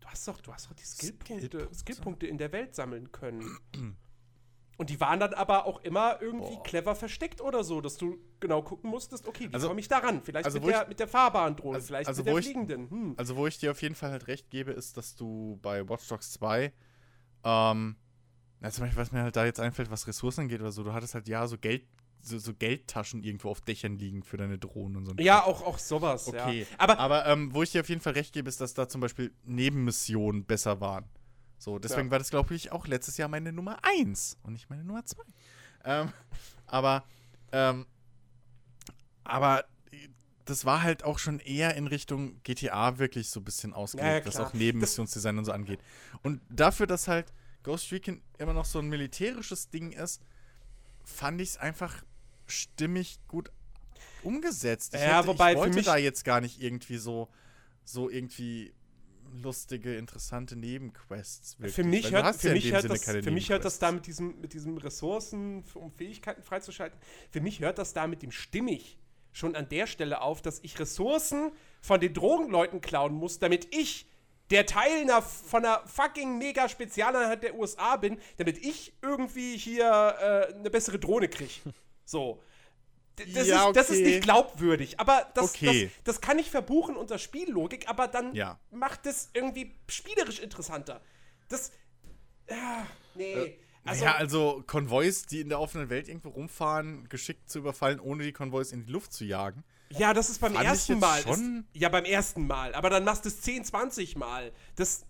Du 0.00 0.06
hast 0.08 0.26
doch, 0.28 0.40
du 0.40 0.52
hast 0.52 0.66
doch 0.68 0.74
die 0.74 0.84
Skillpunkte, 0.84 1.46
Skillpunkte. 1.48 1.74
Skillpunkte 1.74 2.26
in 2.26 2.38
der 2.38 2.52
Welt 2.52 2.74
sammeln 2.74 3.10
können. 3.12 3.58
Und 4.78 4.90
die 4.90 5.00
waren 5.00 5.18
dann 5.18 5.32
aber 5.32 5.64
auch 5.64 5.82
immer 5.84 6.20
irgendwie 6.20 6.54
Boah. 6.56 6.62
clever 6.62 6.94
versteckt 6.94 7.40
oder 7.40 7.64
so, 7.64 7.80
dass 7.80 7.96
du 7.96 8.18
genau 8.40 8.60
gucken 8.62 8.90
musstest, 8.90 9.26
okay, 9.26 9.48
wie 9.50 9.54
Also- 9.54 9.68
komme 9.68 9.80
ich 9.80 9.88
da 9.88 9.98
ran? 9.98 10.20
Vielleicht 10.22 10.44
also 10.44 10.60
mit, 10.60 10.68
der, 10.68 10.82
ich- 10.82 10.88
mit 10.88 11.00
der 11.00 11.08
fahrbaren 11.08 11.56
Drohne, 11.56 11.76
also- 11.76 11.86
vielleicht 11.86 12.08
also 12.08 12.20
mit 12.22 12.26
der 12.28 12.38
ich- 12.38 12.44
fliegenden. 12.44 12.90
Hm. 12.90 13.14
Also, 13.16 13.36
wo 13.36 13.46
ich 13.46 13.56
dir 13.58 13.70
auf 13.70 13.80
jeden 13.80 13.94
Fall 13.94 14.10
halt 14.10 14.26
recht 14.28 14.50
gebe, 14.50 14.72
ist, 14.72 14.96
dass 14.98 15.14
du 15.14 15.58
bei 15.62 15.88
Watch 15.88 16.06
Dogs 16.08 16.30
2, 16.32 16.72
ähm, 17.44 17.96
ja, 18.62 18.70
zum 18.70 18.84
Beispiel, 18.84 19.00
was 19.00 19.12
mir 19.12 19.22
halt 19.22 19.36
da 19.36 19.44
jetzt 19.44 19.60
einfällt, 19.60 19.90
was 19.90 20.06
Ressourcen 20.06 20.42
angeht 20.42 20.60
oder 20.60 20.72
so, 20.72 20.82
du 20.82 20.92
hattest 20.92 21.14
halt 21.14 21.26
ja 21.28 21.46
so 21.46 21.56
Geld, 21.58 21.86
so, 22.20 22.38
so 22.38 22.52
Geldtaschen 22.54 23.22
irgendwo 23.22 23.50
auf 23.50 23.60
Dächern 23.60 23.96
liegen 23.98 24.22
für 24.24 24.36
deine 24.36 24.58
Drohnen 24.58 24.96
und 24.96 25.06
so. 25.06 25.14
Ja, 25.18 25.44
auch, 25.44 25.62
auch 25.62 25.78
sowas, 25.78 26.26
Okay. 26.28 26.60
ja. 26.62 26.66
Aber 26.78 26.98
Aber 26.98 27.26
ähm, 27.26 27.54
wo 27.54 27.62
ich 27.62 27.70
dir 27.70 27.80
auf 27.82 27.88
jeden 27.88 28.00
Fall 28.00 28.14
recht 28.14 28.32
gebe, 28.34 28.48
ist, 28.48 28.60
dass 28.60 28.74
da 28.74 28.88
zum 28.88 29.00
Beispiel 29.00 29.32
Nebenmissionen 29.44 30.44
besser 30.44 30.80
waren. 30.80 31.04
So, 31.58 31.78
deswegen 31.78 32.08
Ja. 32.08 32.10
war 32.12 32.18
das, 32.18 32.30
glaube 32.30 32.54
ich, 32.54 32.72
auch 32.72 32.86
letztes 32.86 33.16
Jahr 33.16 33.28
meine 33.28 33.52
Nummer 33.52 33.78
1 33.82 34.36
und 34.42 34.52
nicht 34.52 34.68
meine 34.70 34.84
Nummer 34.84 35.04
2. 35.04 35.22
Ähm, 35.84 36.12
aber, 36.66 37.04
ähm, 37.52 37.86
aber 39.24 39.64
das 40.44 40.64
war 40.64 40.82
halt 40.82 41.02
auch 41.02 41.18
schon 41.18 41.40
eher 41.40 41.74
in 41.74 41.86
Richtung 41.88 42.40
GTA 42.44 42.98
wirklich 42.98 43.30
so 43.30 43.40
ein 43.40 43.44
bisschen 43.44 43.72
ausgelegt, 43.72 44.26
was 44.26 44.34
klar. 44.36 44.46
auch 44.48 44.52
Nebenmissionsdesign 44.52 45.38
und 45.38 45.44
so 45.44 45.52
angeht. 45.52 45.80
Und 46.22 46.40
dafür, 46.48 46.86
dass 46.86 47.08
halt 47.08 47.32
Ghost 47.64 47.90
Recon 47.90 48.22
immer 48.38 48.52
noch 48.52 48.64
so 48.64 48.78
ein 48.78 48.88
militärisches 48.88 49.70
Ding 49.70 49.90
ist, 49.92 50.22
fand 51.04 51.40
ich 51.40 51.50
es 51.50 51.56
einfach 51.56 52.04
stimmig 52.46 53.18
gut 53.26 53.50
umgesetzt. 54.22 54.94
Ich, 54.94 55.00
Ja, 55.00 55.18
hätte, 55.18 55.28
wobei 55.28 55.52
ich 55.52 55.54
für 55.54 55.60
wollte 55.62 55.74
mich- 55.76 55.86
da 55.86 55.96
jetzt 55.96 56.24
gar 56.24 56.40
nicht 56.40 56.60
irgendwie 56.62 56.98
so, 56.98 57.28
so 57.84 58.08
irgendwie 58.08 58.72
lustige, 59.42 59.96
interessante 59.96 60.56
Nebenquests. 60.56 61.58
Wirklich. 61.58 61.74
für 61.74 61.84
mich 61.84 62.12
Weil 62.12 62.24
hört, 62.24 62.36
für 62.36 62.48
ja 62.48 62.54
mich 62.54 62.72
hört 62.72 62.90
das, 62.90 63.04
für 63.04 63.30
mich 63.30 63.50
hört 63.50 63.64
das 63.64 63.78
da 63.78 63.92
mit 63.92 64.06
diesem, 64.06 64.40
mit 64.40 64.52
diesem 64.52 64.76
Ressourcen, 64.78 65.64
um 65.74 65.92
Fähigkeiten 65.92 66.42
freizuschalten, 66.42 66.98
für 67.30 67.40
mich 67.40 67.60
hört 67.60 67.78
das 67.78 67.92
da 67.92 68.06
mit 68.06 68.22
dem 68.22 68.32
stimmig 68.32 68.98
schon 69.32 69.54
an 69.54 69.68
der 69.68 69.86
Stelle 69.86 70.22
auf, 70.22 70.40
dass 70.42 70.60
ich 70.62 70.78
Ressourcen 70.78 71.52
von 71.80 72.00
den 72.00 72.14
Drogenleuten 72.14 72.80
klauen 72.80 73.12
muss, 73.14 73.38
damit 73.38 73.74
ich 73.74 74.06
der 74.50 74.64
Teil 74.64 75.02
einer, 75.02 75.22
von 75.22 75.64
einer 75.64 75.86
fucking 75.86 76.38
mega 76.38 76.68
Spezialeinheit 76.68 77.42
der 77.42 77.56
USA 77.56 77.96
bin, 77.96 78.18
damit 78.38 78.58
ich 78.64 78.94
irgendwie 79.02 79.56
hier 79.56 79.84
äh, 80.20 80.54
eine 80.54 80.70
bessere 80.70 80.98
Drohne 80.98 81.28
kriege. 81.28 81.52
So. 82.08 82.40
Das, 83.16 83.46
Ja, 83.46 83.68
ist, 83.68 83.76
das 83.76 83.90
ist 83.90 84.00
okay. 84.00 84.10
nicht 84.10 84.22
glaubwürdig, 84.24 85.00
aber 85.00 85.26
das, 85.34 85.54
Okay. 85.54 85.90
das, 86.04 86.04
das 86.16 86.20
kann 86.20 86.38
ich 86.38 86.50
verbuchen 86.50 86.96
unter 86.96 87.18
Spiellogik, 87.18 87.88
aber 87.88 88.08
dann 88.08 88.34
Ja. 88.34 88.58
macht 88.70 89.06
es 89.06 89.30
irgendwie 89.32 89.74
spielerisch 89.88 90.38
interessanter. 90.38 91.00
Das. 91.48 91.72
Ja, 92.50 92.86
nee. 93.14 93.58
also, 93.84 94.04
ja, 94.04 94.14
also 94.16 94.62
Konvois, 94.66 95.22
die 95.30 95.40
in 95.40 95.48
der 95.48 95.60
offenen 95.60 95.88
Welt 95.88 96.08
irgendwo 96.08 96.28
rumfahren, 96.28 97.08
geschickt 97.08 97.48
zu 97.50 97.58
überfallen, 97.60 98.00
ohne 98.00 98.22
die 98.22 98.32
Konvois 98.32 98.66
in 98.72 98.84
die 98.84 98.92
Luft 98.92 99.12
zu 99.12 99.24
jagen. 99.24 99.64
ja, 99.90 100.12
das 100.12 100.28
ist 100.28 100.40
beim 100.40 100.54
ersten 100.54 100.98
Mal. 100.98 101.22
schon- 101.22 101.66
Ist, 101.72 101.80
ja, 101.80 101.88
beim 101.88 102.04
ersten 102.04 102.46
Mal. 102.46 102.74
Aber 102.74 102.90
dann 102.90 103.04
machst 103.04 103.24
du 103.24 103.28
es 103.30 103.40
10, 103.40 103.64
20 103.64 104.16
Mal. 104.16 104.52
Das, 104.74 105.06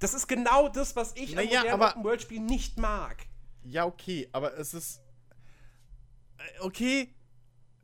das 0.00 0.12
ist 0.14 0.26
genau 0.28 0.68
das, 0.68 0.94
was 0.96 1.12
ich 1.16 1.34
Naja, 1.34 1.60
an 1.60 1.66
modernen 1.66 1.70
aber- 1.80 1.90
Open-World-Spielen 1.92 2.44
nicht 2.46 2.78
mag. 2.78 3.24
Ja, 3.64 3.86
okay, 3.86 4.28
aber 4.32 4.56
es 4.58 4.74
ist. 4.74 5.00
äh, 6.38 6.60
Okay, 6.60 7.14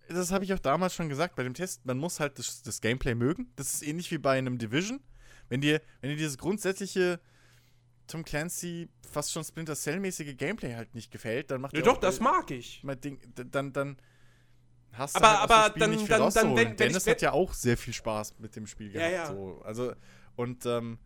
das 0.09 0.31
habe 0.33 0.45
ich 0.45 0.53
auch 0.55 0.59
damals 0.59 0.95
schon 0.95 1.09
gesagt 1.09 1.37
bei 1.37 1.43
dem 1.43 1.55
Test. 1.55 1.85
Man 1.87 1.99
muss 1.99 2.21
halt 2.21 2.39
das, 2.39 2.63
das 2.63 2.81
Gameplay 2.81 3.15
mögen. 3.15 3.53
Das 3.57 3.75
ist 3.75 3.83
ähnlich 3.83 4.11
wie 4.11 4.19
bei 4.19 4.39
einem 4.39 4.59
Division. 4.59 5.01
Wenn 5.49 5.61
dir, 5.61 5.81
wenn 6.01 6.11
dir 6.11 6.17
dieses 6.17 6.39
grundsätzliche 6.39 7.21
Tom 8.07 8.25
Clancy, 8.25 8.89
fast 9.11 9.33
schon 9.33 9.45
Splinter 9.45 9.75
Cell-mäßige 9.77 10.37
Gameplay 10.37 10.75
halt 10.75 10.95
nicht 10.95 11.11
gefällt, 11.11 11.51
dann 11.51 11.61
macht 11.61 11.75
Ja, 11.75 11.81
dir 11.81 11.85
doch, 11.87 11.97
auch, 11.97 12.01
das 12.01 12.19
äh, 12.19 12.23
mag 12.23 12.51
ich. 12.51 12.83
Ding, 13.05 13.19
dann, 13.35 13.73
dann 13.73 13.97
hast 14.93 15.17
Aber- 15.17 15.27
du 15.27 15.31
halt 15.33 15.39
aus 15.51 15.57
aber 15.57 15.69
Spiel 15.69 15.81
dann- 15.81 15.91
nicht 15.91 16.01
viel 16.01 16.09
dann- 16.09 16.17
dann, 16.19 16.23
rauszuholen. 16.23 16.57
wenn- 16.57 16.69
wenn 16.71 16.77
Dennis 16.77 17.07
ich- 17.07 17.11
hat 17.13 17.23
ja 17.23 17.33
auch 17.33 17.53
sehr 17.53 17.77
viel 17.77 17.93
Spaß 17.95 18.39
mit 18.39 18.57
dem 18.57 18.67
Spiel 18.67 18.93
Ja, 18.95 19.09
gehabt. 19.11 19.13
ja. 19.31 19.35
So. 19.35 19.61
Also, 19.63 19.93
und 20.37 20.65
ähm, 20.67 20.99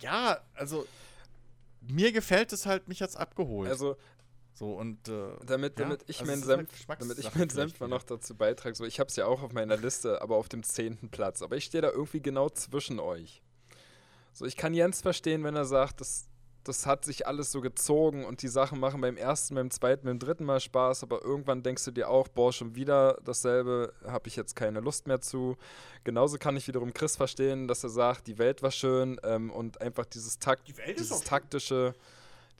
ja, 0.00 0.40
also 0.54 0.86
mir 1.82 2.12
gefällt 2.12 2.52
es 2.52 2.66
halt, 2.66 2.88
mich 2.88 3.02
hat's 3.02 3.16
abgeholt. 3.16 3.70
Also, 3.70 3.96
so 4.60 4.74
und 4.74 5.08
äh, 5.08 5.28
damit, 5.46 5.78
Ja, 5.78 5.86
damit 5.86 6.04
ich 6.06 6.20
also 6.20 6.30
meinen 6.30 6.42
halt 6.42 6.58
Senf, 6.58 6.70
Geschmackssache 6.72 7.14
damit 7.14 7.24
ich 7.24 7.34
meinen 7.34 7.48
Senf 7.48 7.80
mal 7.80 7.88
noch 7.88 8.02
dazu 8.02 8.34
beitrage, 8.34 8.76
so 8.76 8.84
ich 8.84 9.00
habe 9.00 9.08
es 9.08 9.16
ja 9.16 9.24
auch 9.24 9.42
auf 9.42 9.54
meiner 9.54 9.78
Liste, 9.78 10.20
aber 10.20 10.36
auf 10.36 10.50
dem 10.50 10.62
zehnten 10.62 11.08
Platz. 11.08 11.40
Aber 11.40 11.56
ich 11.56 11.64
stehe 11.64 11.80
da 11.80 11.90
irgendwie 11.90 12.20
genau 12.20 12.50
zwischen 12.50 13.00
euch. 13.00 13.42
So, 14.34 14.44
ich 14.44 14.58
kann 14.58 14.74
Jens 14.74 15.00
verstehen, 15.00 15.44
wenn 15.44 15.56
er 15.56 15.64
sagt, 15.64 16.02
das, 16.02 16.28
das 16.62 16.84
hat 16.84 17.06
sich 17.06 17.26
alles 17.26 17.50
so 17.50 17.62
gezogen 17.62 18.26
und 18.26 18.42
die 18.42 18.48
Sachen 18.48 18.78
machen 18.78 19.00
beim 19.00 19.16
ersten, 19.16 19.54
beim 19.54 19.70
zweiten, 19.70 20.04
beim 20.04 20.18
dritten 20.18 20.44
Mal 20.44 20.60
Spaß, 20.60 21.04
aber 21.04 21.24
irgendwann 21.24 21.62
denkst 21.62 21.86
du 21.86 21.90
dir 21.90 22.10
auch, 22.10 22.28
boah, 22.28 22.52
schon 22.52 22.74
wieder 22.74 23.18
dasselbe, 23.24 23.94
habe 24.04 24.28
ich 24.28 24.36
jetzt 24.36 24.56
keine 24.56 24.80
Lust 24.80 25.06
mehr 25.06 25.22
zu. 25.22 25.56
Genauso 26.04 26.36
kann 26.36 26.54
ich 26.58 26.68
wiederum 26.68 26.92
Chris 26.92 27.16
verstehen, 27.16 27.66
dass 27.66 27.82
er 27.82 27.90
sagt, 27.90 28.26
die 28.26 28.36
Welt 28.36 28.62
war 28.62 28.72
schön 28.72 29.18
ähm, 29.24 29.50
und 29.50 29.80
einfach 29.80 30.04
dieses 30.04 30.38
Takt, 30.38 30.68
Die 30.68 30.76
Welt 30.76 31.00
ist 31.00 31.10
dieses 31.10 31.12
auch 31.12 31.60
schön. 31.60 31.94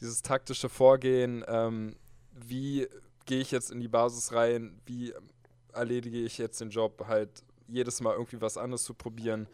Dieses 0.01 0.23
taktische 0.23 0.69
Vorgehen, 0.69 1.45
ähm, 1.49 1.97
wie 2.33 2.89
gehe 3.27 3.41
ich 3.41 3.51
jetzt 3.51 3.71
in 3.71 3.81
die 3.81 3.89
Basis 3.89 4.33
rein, 4.33 4.81
wie 4.87 5.13
erledige 5.73 6.19
ich 6.19 6.39
jetzt 6.39 6.61
den 6.61 6.71
Job, 6.71 7.05
halt 7.07 7.45
jedes 7.69 8.01
Mal 8.01 8.15
irgendwie 8.15 8.41
was 8.41 8.57
anderes 8.57 8.85
zu 8.85 8.95
probieren. 8.95 9.47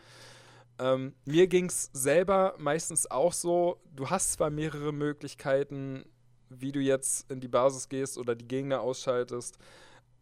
Ähm, 0.79 1.15
mir 1.25 1.47
ging 1.47 1.67
es 1.67 1.91
selber 1.93 2.55
meistens 2.59 3.11
auch 3.11 3.33
so, 3.33 3.81
du 3.95 4.09
hast 4.09 4.33
zwar 4.33 4.51
mehrere 4.51 4.93
Möglichkeiten, 4.93 6.05
wie 6.49 6.73
du 6.73 6.81
jetzt 6.81 7.31
in 7.31 7.41
die 7.41 7.49
Basis 7.49 7.89
gehst 7.89 8.19
oder 8.19 8.35
die 8.35 8.47
Gegner 8.47 8.81
ausschaltest, 8.81 9.59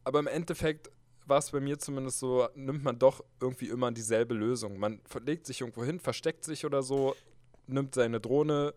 aber 0.05 0.21
im 0.21 0.27
Endeffekt 0.27 0.91
war 1.27 1.39
es 1.39 1.51
bei 1.51 1.61
mir 1.61 1.79
zumindest 1.79 2.19
so, 2.19 2.49
nimmt 2.55 2.85
man 2.85 2.99
doch 2.99 3.25
irgendwie 3.41 3.69
immer 3.69 3.91
dieselbe 3.91 4.35
Lösung. 4.35 4.79
Man 4.79 5.01
verlegt 5.07 5.47
sich 5.47 5.63
irgendwo 5.63 5.85
hin, 5.85 5.99
versteckt 5.99 6.45
sich 6.45 6.67
oder 6.67 6.83
so, 6.83 7.17
nimmt 7.67 7.95
seine 7.95 8.21
Drohne, 8.21 8.75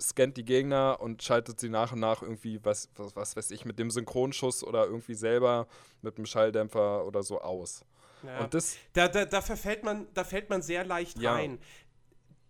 scannt 0.00 0.36
die 0.36 0.44
Gegner 0.44 0.98
und 1.00 1.22
schaltet 1.22 1.60
sie 1.60 1.68
nach 1.68 1.92
und 1.92 2.00
nach 2.00 2.22
irgendwie, 2.22 2.58
was, 2.64 2.88
was, 2.96 3.14
was 3.16 3.36
weiß 3.36 3.50
ich, 3.52 3.64
mit 3.64 3.78
dem 3.78 3.90
Synchronschuss 3.90 4.64
oder 4.64 4.84
irgendwie 4.86 5.14
selber 5.14 5.66
mit 6.02 6.18
dem 6.18 6.26
Schalldämpfer 6.26 7.06
oder 7.06 7.22
so 7.22 7.40
aus. 7.40 7.84
Ja. 8.22 8.40
Und 8.40 8.54
das, 8.54 8.76
Da, 8.92 9.08
da, 9.08 9.24
da, 9.24 9.40
verfällt 9.40 9.84
man, 9.84 10.06
da 10.14 10.24
fällt 10.24 10.50
man 10.50 10.62
sehr 10.62 10.84
leicht 10.84 11.18
Ja. 11.18 11.34
rein. 11.34 11.58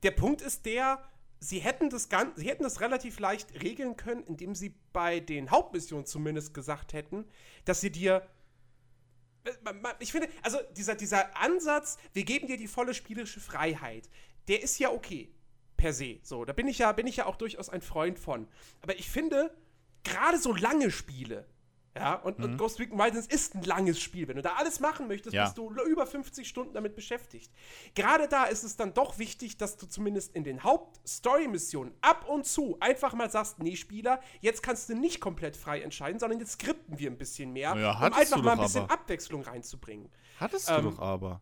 Der 0.03 0.13
Punkt 0.13 0.41
ist 0.43 0.67
der, 0.67 1.03
sie 1.41 1.59
hätten 1.59 1.91
das 1.91 2.09
Gan 2.09 2.33
sie 2.37 2.49
hätten 2.49 2.63
das 2.63 2.81
relativ 2.81 3.19
leicht 3.19 3.63
regeln 3.63 3.97
können, 3.97 4.23
indem 4.25 4.55
sie 4.55 4.75
bei 4.93 5.21
den 5.21 5.51
Hauptmissionen 5.51 6.07
zumindest 6.07 6.55
gesagt 6.55 6.93
hätten, 6.93 7.27
dass 7.65 7.81
sie 7.81 7.91
dir 7.91 8.27
äh, 9.45 9.51
ich 9.99 10.13
finde, 10.13 10.29
also 10.43 10.59
dieser, 10.77 10.95
dieser 10.95 11.37
Ansatz, 11.37 11.99
wir 12.13 12.25
geben 12.25 12.47
dir 12.47 12.57
die 12.57 12.69
volle 12.69 12.95
spielerische 12.95 13.41
Freiheit, 13.41 14.09
der 14.49 14.63
ist 14.63 14.79
ja 14.79 14.91
okay, 14.91 15.33
per 15.85 15.93
se. 15.93 16.19
So, 16.23 16.45
da 16.47 16.55
bin 16.55 16.67
ich 16.67 16.79
ja, 16.79 16.93
bin 16.93 17.07
ich 17.07 17.17
ja 17.17 17.27
auch 17.27 17.37
durchaus 17.37 17.69
ein 17.69 17.83
Freund 17.83 18.19
von. 18.19 18.49
Aber 18.81 18.99
ich 18.99 19.11
finde, 19.11 19.55
gerade 20.03 20.39
so 20.39 20.55
lange 20.55 20.91
Spiele, 20.91 21.47
ja, 21.97 22.15
und, 22.15 22.43
und 22.43 22.57
Ghost 22.57 22.81
Recon 22.81 22.99
Wildlands 22.99 23.29
ist 23.29 23.55
ein 23.55 23.63
langes 23.63 24.01
Spiel. 24.01 24.27
Wenn 24.27 24.35
du 24.37 24.43
da 24.43 24.55
alles 24.55 24.81
machen 24.81 25.07
möchtest, 25.09 25.35
Ja. 25.35 25.45
bist 25.45 25.59
du 25.59 25.71
über 25.87 26.07
50 26.07 26.49
Stunden 26.49 26.73
damit 26.75 26.97
beschäftigt. 26.97 27.53
Gerade 27.95 28.27
da 28.29 28.45
ist 28.47 28.65
es 28.65 28.77
dann 28.77 28.95
doch 28.95 29.19
wichtig, 29.19 29.59
dass 29.59 29.77
du 29.77 29.87
zumindest 29.87 30.35
in 30.35 30.43
den 30.43 30.65
Haupt-Story-Missionen 30.65 31.93
ab 32.01 32.27
und 32.29 32.47
zu 32.47 32.77
einfach 32.81 33.13
mal 33.15 33.31
sagst, 33.31 33.59
nee, 33.61 33.77
Spieler, 33.77 34.21
jetzt 34.41 34.63
kannst 34.63 34.89
du 34.89 34.95
nicht 34.97 35.21
komplett 35.21 35.57
frei 35.57 35.83
entscheiden, 35.83 36.19
sondern 36.19 36.41
jetzt 36.41 36.53
skripten 36.53 36.99
wir 36.99 37.11
ein 37.11 37.19
bisschen 37.19 37.53
mehr, 37.53 37.77
Ja, 37.77 37.97
um 38.07 38.13
einfach 38.13 38.43
mal 38.43 38.53
ein 38.53 38.61
bisschen 38.61 38.83
aber. 38.85 38.93
Abwechslung 38.95 39.43
reinzubringen. 39.43 40.09
Hattest 40.41 40.69
Ähm, 40.71 40.83
du 40.83 40.91
doch 40.91 40.99
aber. 40.99 41.41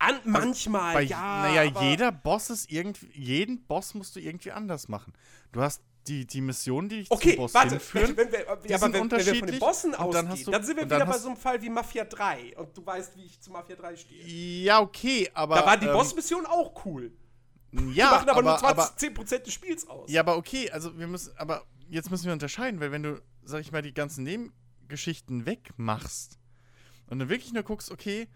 An, 0.00 0.18
manchmal, 0.24 0.94
Bei, 0.94 1.02
ja. 1.02 1.42
naja, 1.42 1.62
jeder 1.82 2.10
Boss 2.10 2.48
ist 2.50 2.70
irgendwie, 2.72 3.06
jeden 3.14 3.62
Boss 3.66 3.94
musst 3.94 4.16
du 4.16 4.20
irgendwie 4.20 4.50
anders 4.50 4.88
machen. 4.88 5.12
Du 5.52 5.60
hast 5.60 5.82
die, 6.08 6.26
die 6.26 6.40
Missionen, 6.40 6.88
die 6.88 7.00
dich 7.00 7.10
Okay, 7.10 7.32
zum 7.32 7.36
Boss 7.36 7.54
warte, 7.54 7.70
hinführen. 7.72 8.16
wenn 8.16 8.32
wir, 8.32 8.46
ja, 8.46 8.56
die 8.56 8.74
aber 8.74 8.92
wenn, 8.94 9.10
wenn 9.10 9.26
wir 9.26 9.34
von 9.36 9.46
den 9.48 9.58
Bossen 9.58 9.92
dann 9.92 10.00
ausgehen, 10.00 10.28
hast 10.30 10.46
du- 10.46 10.50
dann 10.50 10.62
sind 10.64 10.76
wir 10.78 10.86
dann 10.86 10.98
wieder 11.02 11.06
bei 11.12 11.18
so 11.18 11.28
einem 11.28 11.36
Fall 11.36 11.60
wie 11.60 11.68
Mafia 11.68 12.04
3 12.04 12.56
und 12.56 12.74
du 12.76 12.84
weißt, 12.84 13.14
wie 13.16 13.26
ich 13.26 13.40
zu 13.40 13.50
Mafia 13.50 13.76
3 13.76 13.96
stehe. 13.96 14.24
Ja, 14.64 14.80
okay, 14.80 15.30
aber. 15.34 15.56
Da 15.56 15.66
waren 15.66 15.78
die 15.80 15.86
ähm, 15.86 15.92
Bossmissionen 15.92 16.46
auch 16.46 16.84
cool. 16.86 17.12
Ja, 17.72 17.80
die 17.82 18.00
machen 18.00 18.28
aber, 18.30 18.38
aber, 18.38 18.42
nur 18.42 18.58
20, 18.58 19.10
aber, 19.10 19.22
10% 19.22 19.38
des 19.44 19.52
Spiels 19.52 19.86
aus. 19.86 20.10
ja, 20.10 20.22
aber 20.22 20.36
okay, 20.38 20.70
also 20.70 20.98
wir 20.98 21.06
müssen, 21.06 21.36
aber 21.36 21.64
jetzt 21.90 22.10
müssen 22.10 22.24
wir 22.24 22.32
unterscheiden, 22.32 22.80
weil 22.80 22.90
wenn 22.90 23.02
du, 23.02 23.22
sag 23.44 23.60
ich 23.60 23.70
mal, 23.70 23.82
die 23.82 23.92
ganzen 23.94 24.24
Nebengeschichten 24.24 25.44
wegmachst 25.46 26.38
und 27.08 27.18
dann 27.18 27.28
wirklich 27.28 27.52
nur 27.52 27.62
guckst, 27.62 27.90
okay, 27.90 28.26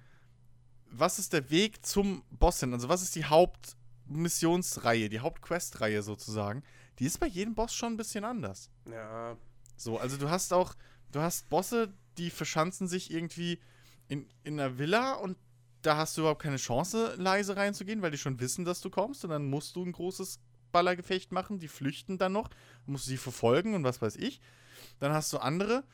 was 0.98 1.18
ist 1.18 1.32
der 1.32 1.50
Weg 1.50 1.84
zum 1.84 2.22
Boss 2.30 2.60
hin? 2.60 2.72
Also 2.72 2.88
was 2.88 3.02
ist 3.02 3.14
die 3.14 3.24
Hauptmissionsreihe, 3.24 5.08
die 5.08 5.20
Hauptquestreihe 5.20 6.02
sozusagen? 6.02 6.62
Die 6.98 7.06
ist 7.06 7.18
bei 7.18 7.26
jedem 7.26 7.54
Boss 7.54 7.74
schon 7.74 7.94
ein 7.94 7.96
bisschen 7.96 8.24
anders. 8.24 8.70
Ja. 8.90 9.36
So, 9.76 9.98
also 9.98 10.16
du 10.16 10.30
hast 10.30 10.52
auch, 10.52 10.74
du 11.12 11.20
hast 11.20 11.48
Bosse, 11.48 11.92
die 12.18 12.30
verschanzen 12.30 12.86
sich 12.86 13.10
irgendwie 13.10 13.58
in, 14.08 14.28
in 14.44 14.60
einer 14.60 14.78
Villa 14.78 15.14
und 15.14 15.36
da 15.82 15.96
hast 15.96 16.16
du 16.16 16.22
überhaupt 16.22 16.42
keine 16.42 16.56
Chance, 16.56 17.14
leise 17.18 17.56
reinzugehen, 17.56 18.00
weil 18.00 18.10
die 18.10 18.18
schon 18.18 18.40
wissen, 18.40 18.64
dass 18.64 18.80
du 18.80 18.90
kommst 18.90 19.24
und 19.24 19.30
dann 19.30 19.44
musst 19.44 19.76
du 19.76 19.84
ein 19.84 19.92
großes 19.92 20.38
Ballergefecht 20.72 21.30
machen, 21.30 21.58
die 21.58 21.68
flüchten 21.68 22.18
dann 22.18 22.32
noch, 22.32 22.50
musst 22.86 23.06
du 23.06 23.10
sie 23.10 23.16
verfolgen 23.16 23.74
und 23.74 23.84
was 23.84 24.00
weiß 24.00 24.16
ich. 24.16 24.40
Dann 24.98 25.12
hast 25.12 25.32
du 25.32 25.38
andere, 25.38 25.84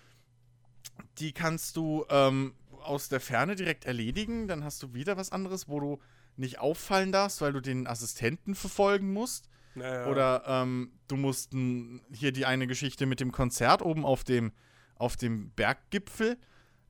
die 1.19 1.33
kannst 1.33 1.77
du 1.77 2.05
ähm, 2.09 2.55
aus 2.83 3.09
der 3.09 3.21
Ferne 3.21 3.55
direkt 3.57 3.85
erledigen, 3.85 4.49
dann 4.49 4.65
hast 4.65 4.83
du 4.83 4.95
wieder 4.95 5.17
was 5.17 5.31
anderes, 5.33 5.69
wo 5.69 5.81
du 5.81 6.01
nicht 6.37 6.59
auffallen 6.59 7.13
darfst, 7.13 7.41
weil 7.41 7.53
du 7.53 7.61
den 7.61 7.87
Assistenten 7.87 8.55
verfolgen 8.55 9.13
musst. 9.13 9.49
Naja. 9.75 10.07
Oder 10.09 10.43
ähm, 10.47 10.93
du 11.09 11.17
musst 11.17 11.53
n- 11.53 12.01
hier 12.13 12.33
die 12.33 12.47
eine 12.47 12.67
Geschichte 12.67 13.07
mit 13.07 13.21
dem 13.21 13.31
Konzert 13.33 13.83
oben 13.83 14.05
auf 14.05 14.25
dem, 14.25 14.53
auf 14.97 15.17
dem 15.17 15.51
Berggipfel, 15.53 16.37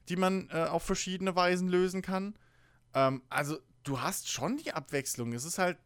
die 0.08 0.16
man 0.16 0.48
äh, 0.50 0.64
auf 0.64 0.82
verschiedene 0.84 1.34
Weisen 1.36 1.68
lösen 1.68 2.00
kann. 2.02 2.34
Ähm, 2.94 3.22
also 3.28 3.58
du 3.82 4.00
hast 4.00 4.28
schon 4.30 4.56
die 4.56 4.72
Abwechslung. 4.72 5.32
Es 5.32 5.44
ist 5.44 5.58
halt, 5.58 5.78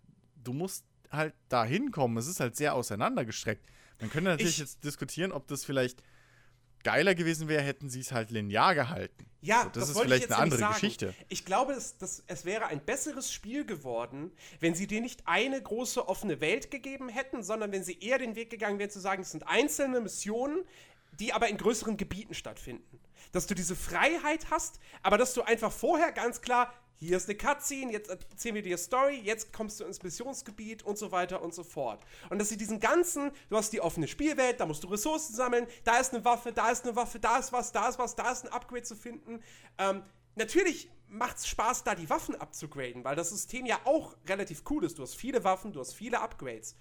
du 0.43 0.53
musst 0.53 0.85
halt 1.11 1.35
da 1.49 1.65
hinkommen. 1.65 2.17
Es 2.17 2.27
ist 2.29 2.41
halt 2.41 2.57
sehr 2.57 2.75
auseinandergestreckt. 2.75 3.67
Man 4.01 4.11
könnte 4.11 4.31
natürlich 4.31 4.53
Ich- 4.55 4.59
jetzt 4.59 4.85
diskutieren, 4.85 5.33
ob 5.33 5.47
das 5.49 5.65
vielleicht 5.65 6.03
geiler 6.85 7.15
gewesen 7.15 7.49
wäre, 7.49 7.63
hätten 7.63 7.91
sie 7.91 8.01
es 8.01 8.13
halt 8.13 8.31
linear 8.31 8.75
gehalten. 8.75 9.27
Ja, 9.41 9.65
So, 9.65 9.81
das 9.81 9.89
ist 9.91 9.95
wollte 9.97 10.09
vielleicht 10.09 10.33
eine 10.33 10.43
andere 10.43 10.61
sagen. 10.61 10.75
Geschichte. 10.75 11.15
Ich 11.29 11.45
glaube, 11.45 11.73
es, 11.75 11.99
das, 11.99 12.23
es 12.27 12.45
wäre 12.45 12.67
ein 12.67 12.81
besseres 12.83 13.31
Spiel 13.33 13.67
geworden, 13.67 14.31
wenn 14.61 14.75
sie 14.75 14.87
dir 14.87 15.01
nicht 15.01 15.27
eine 15.27 15.61
große 15.61 16.09
offene 16.09 16.41
Welt 16.41 16.71
gegeben 16.71 17.09
hätten, 17.09 17.43
sondern 17.43 17.73
wenn 17.73 17.85
sie 17.85 17.99
eher 18.01 18.19
den 18.19 18.37
Weg 18.37 18.49
gegangen 18.51 18.79
wären 18.79 18.91
zu 18.91 19.01
sagen, 19.01 19.23
es 19.23 19.33
sind 19.33 19.47
einzelne 19.47 20.01
Missionen, 20.01 20.65
die 21.19 21.33
aber 21.33 21.49
in 21.49 21.59
größeren 21.59 21.97
Gebieten 21.97 22.35
stattfinden. 22.35 23.01
Dass 23.35 23.49
du 23.49 23.55
diese 23.55 23.75
Freiheit 23.75 24.47
hast, 24.51 24.79
aber 25.03 25.19
dass 25.19 25.35
du 25.35 25.43
einfach 25.43 25.73
vorher 25.73 26.13
ganz 26.13 26.41
klar, 26.41 26.73
hier 26.95 27.17
ist 27.17 27.29
eine 27.29 27.37
Cutscene, 27.37 27.93
jetzt 27.93 28.09
erzählen 28.09 28.55
wir 28.55 28.63
dir 28.63 28.79
Story, 28.79 29.21
jetzt 29.25 29.53
kommst 29.53 29.81
du 29.81 29.85
ins 29.85 30.05
Missionsgebiet 30.05 30.85
und 30.85 30.97
so 30.97 31.11
weiter 31.11 31.43
und 31.43 31.53
so 31.53 31.65
fort. 31.65 32.01
Und 32.31 32.39
dass 32.39 32.49
sie 32.49 32.57
diesen 32.57 32.79
ganzen, 32.79 33.33
du 33.51 33.57
hast 33.57 33.73
die 33.73 33.81
offene 33.81 34.07
Spielwelt, 34.07 34.61
da 34.61 34.67
musst 34.67 34.85
du 34.85 34.87
Ressourcen 34.87 35.35
sammeln, 35.35 35.67
da 35.83 35.99
ist 35.99 36.15
eine 36.15 36.25
Waffe, 36.25 36.53
da 36.53 36.71
ist 36.71 36.85
eine 36.85 36.95
Waffe, 36.95 37.19
da 37.19 37.39
ist 37.39 37.53
was, 37.53 37.73
da 37.73 37.89
ist 37.89 37.99
was, 37.99 38.15
da 38.15 38.31
ist 38.31 38.45
ein 38.47 38.53
Upgrade 38.53 38.85
zu 38.85 38.95
finden. 38.95 39.43
Ähm, 39.79 40.05
natürlich 40.37 40.89
macht 41.09 41.39
es 41.39 41.49
Spaß, 41.49 41.83
da 41.83 41.97
die 41.97 42.09
Waffen 42.09 42.37
abzugraden, 42.37 43.03
weil 43.03 43.17
das 43.17 43.31
System 43.31 43.67
ja 43.67 43.81
auch 43.85 44.15
relativ 44.29 44.63
cool 44.71 44.85
ist. 44.85 44.97
Du 44.97 45.03
hast 45.03 45.17
viele 45.17 45.43
Waffen, 45.43 45.73
du 45.73 45.81
hast 45.81 45.95
viele 45.95 46.21
Upgrades. 46.21 46.77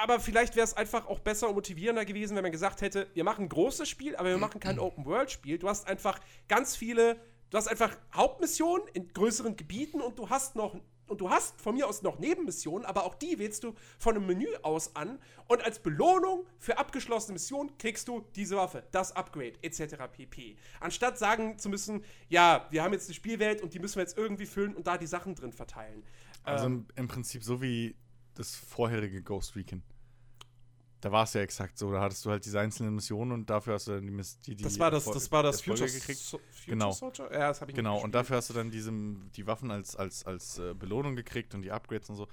Aber 0.00 0.20
vielleicht 0.20 0.56
wäre 0.56 0.64
es 0.64 0.74
einfach 0.74 1.06
auch 1.06 1.18
besser 1.20 1.48
und 1.48 1.54
motivierender 1.54 2.04
gewesen, 2.04 2.34
wenn 2.36 2.42
man 2.42 2.52
gesagt 2.52 2.80
hätte, 2.80 3.08
wir 3.14 3.24
machen 3.24 3.44
ein 3.44 3.48
großes 3.48 3.88
Spiel, 3.88 4.16
aber 4.16 4.30
wir 4.30 4.38
machen 4.38 4.60
kein 4.60 4.78
Open-World-Spiel. 4.78 5.58
Du 5.58 5.68
hast 5.68 5.86
einfach 5.86 6.18
ganz 6.48 6.76
viele, 6.76 7.20
du 7.50 7.58
hast 7.58 7.68
einfach 7.68 7.96
Hauptmissionen 8.14 8.86
in 8.94 9.12
größeren 9.12 9.56
Gebieten 9.56 10.00
und 10.00 10.18
du 10.18 10.30
hast 10.30 10.56
noch, 10.56 10.76
und 11.06 11.20
du 11.20 11.28
hast 11.28 11.60
von 11.60 11.74
mir 11.74 11.86
aus 11.86 12.02
noch 12.02 12.18
Nebenmissionen, 12.18 12.86
aber 12.86 13.04
auch 13.04 13.14
die 13.14 13.38
wählst 13.38 13.64
du 13.64 13.74
von 13.98 14.16
einem 14.16 14.26
Menü 14.26 14.46
aus 14.62 14.96
an 14.96 15.18
und 15.46 15.62
als 15.62 15.78
Belohnung 15.78 16.46
für 16.58 16.78
abgeschlossene 16.78 17.34
Missionen 17.34 17.76
kriegst 17.76 18.08
du 18.08 18.24
diese 18.34 18.56
Waffe, 18.56 18.84
das 18.92 19.14
Upgrade, 19.14 19.54
etc. 19.60 19.96
pp. 20.10 20.56
Anstatt 20.80 21.18
sagen 21.18 21.58
zu 21.58 21.68
müssen, 21.68 22.02
ja, 22.28 22.66
wir 22.70 22.82
haben 22.82 22.94
jetzt 22.94 23.08
eine 23.08 23.14
Spielwelt 23.14 23.60
und 23.60 23.74
die 23.74 23.78
müssen 23.78 23.96
wir 23.96 24.02
jetzt 24.02 24.16
irgendwie 24.16 24.46
füllen 24.46 24.74
und 24.74 24.86
da 24.86 24.96
die 24.96 25.06
Sachen 25.06 25.34
drin 25.34 25.52
verteilen. 25.52 26.02
Also 26.44 26.64
Ähm, 26.66 26.86
im, 26.96 27.02
im 27.02 27.08
Prinzip 27.08 27.44
so 27.44 27.60
wie 27.60 27.94
das 28.34 28.54
vorherige 28.54 29.22
Ghost 29.22 29.56
Recon. 29.56 29.82
Da 31.00 31.10
war 31.10 31.24
es 31.24 31.32
ja 31.32 31.40
exakt 31.40 31.76
so. 31.78 31.90
Da 31.90 32.00
hattest 32.00 32.24
du 32.24 32.30
halt 32.30 32.44
diese 32.44 32.60
einzelnen 32.60 32.94
Missionen 32.94 33.32
und 33.32 33.50
dafür 33.50 33.74
hast 33.74 33.88
du 33.88 33.92
dann 33.92 34.06
die, 34.06 34.22
die, 34.46 34.54
die 34.54 34.62
das 34.62 34.78
war 34.78 34.90
das, 34.90 35.04
das 35.04 35.32
war 35.32 35.42
das 35.42 35.60
Future, 35.60 35.90
gekriegt. 35.90 36.20
So 36.20 36.38
Future 36.38 36.66
Genau. 36.66 36.92
Soldier? 36.92 37.28
Ja, 37.32 37.48
das 37.48 37.60
habe 37.60 37.72
ich 37.72 37.76
Genau, 37.76 38.00
und 38.00 38.14
dafür 38.14 38.36
hast 38.36 38.50
du 38.50 38.54
dann 38.54 38.70
diese, 38.70 38.92
die 39.34 39.46
Waffen 39.48 39.72
als, 39.72 39.96
als, 39.96 40.24
als 40.24 40.58
äh, 40.58 40.74
Belohnung 40.74 41.16
gekriegt 41.16 41.54
und 41.54 41.62
die 41.62 41.72
Upgrades 41.72 42.08
und 42.08 42.16
so. 42.16 42.28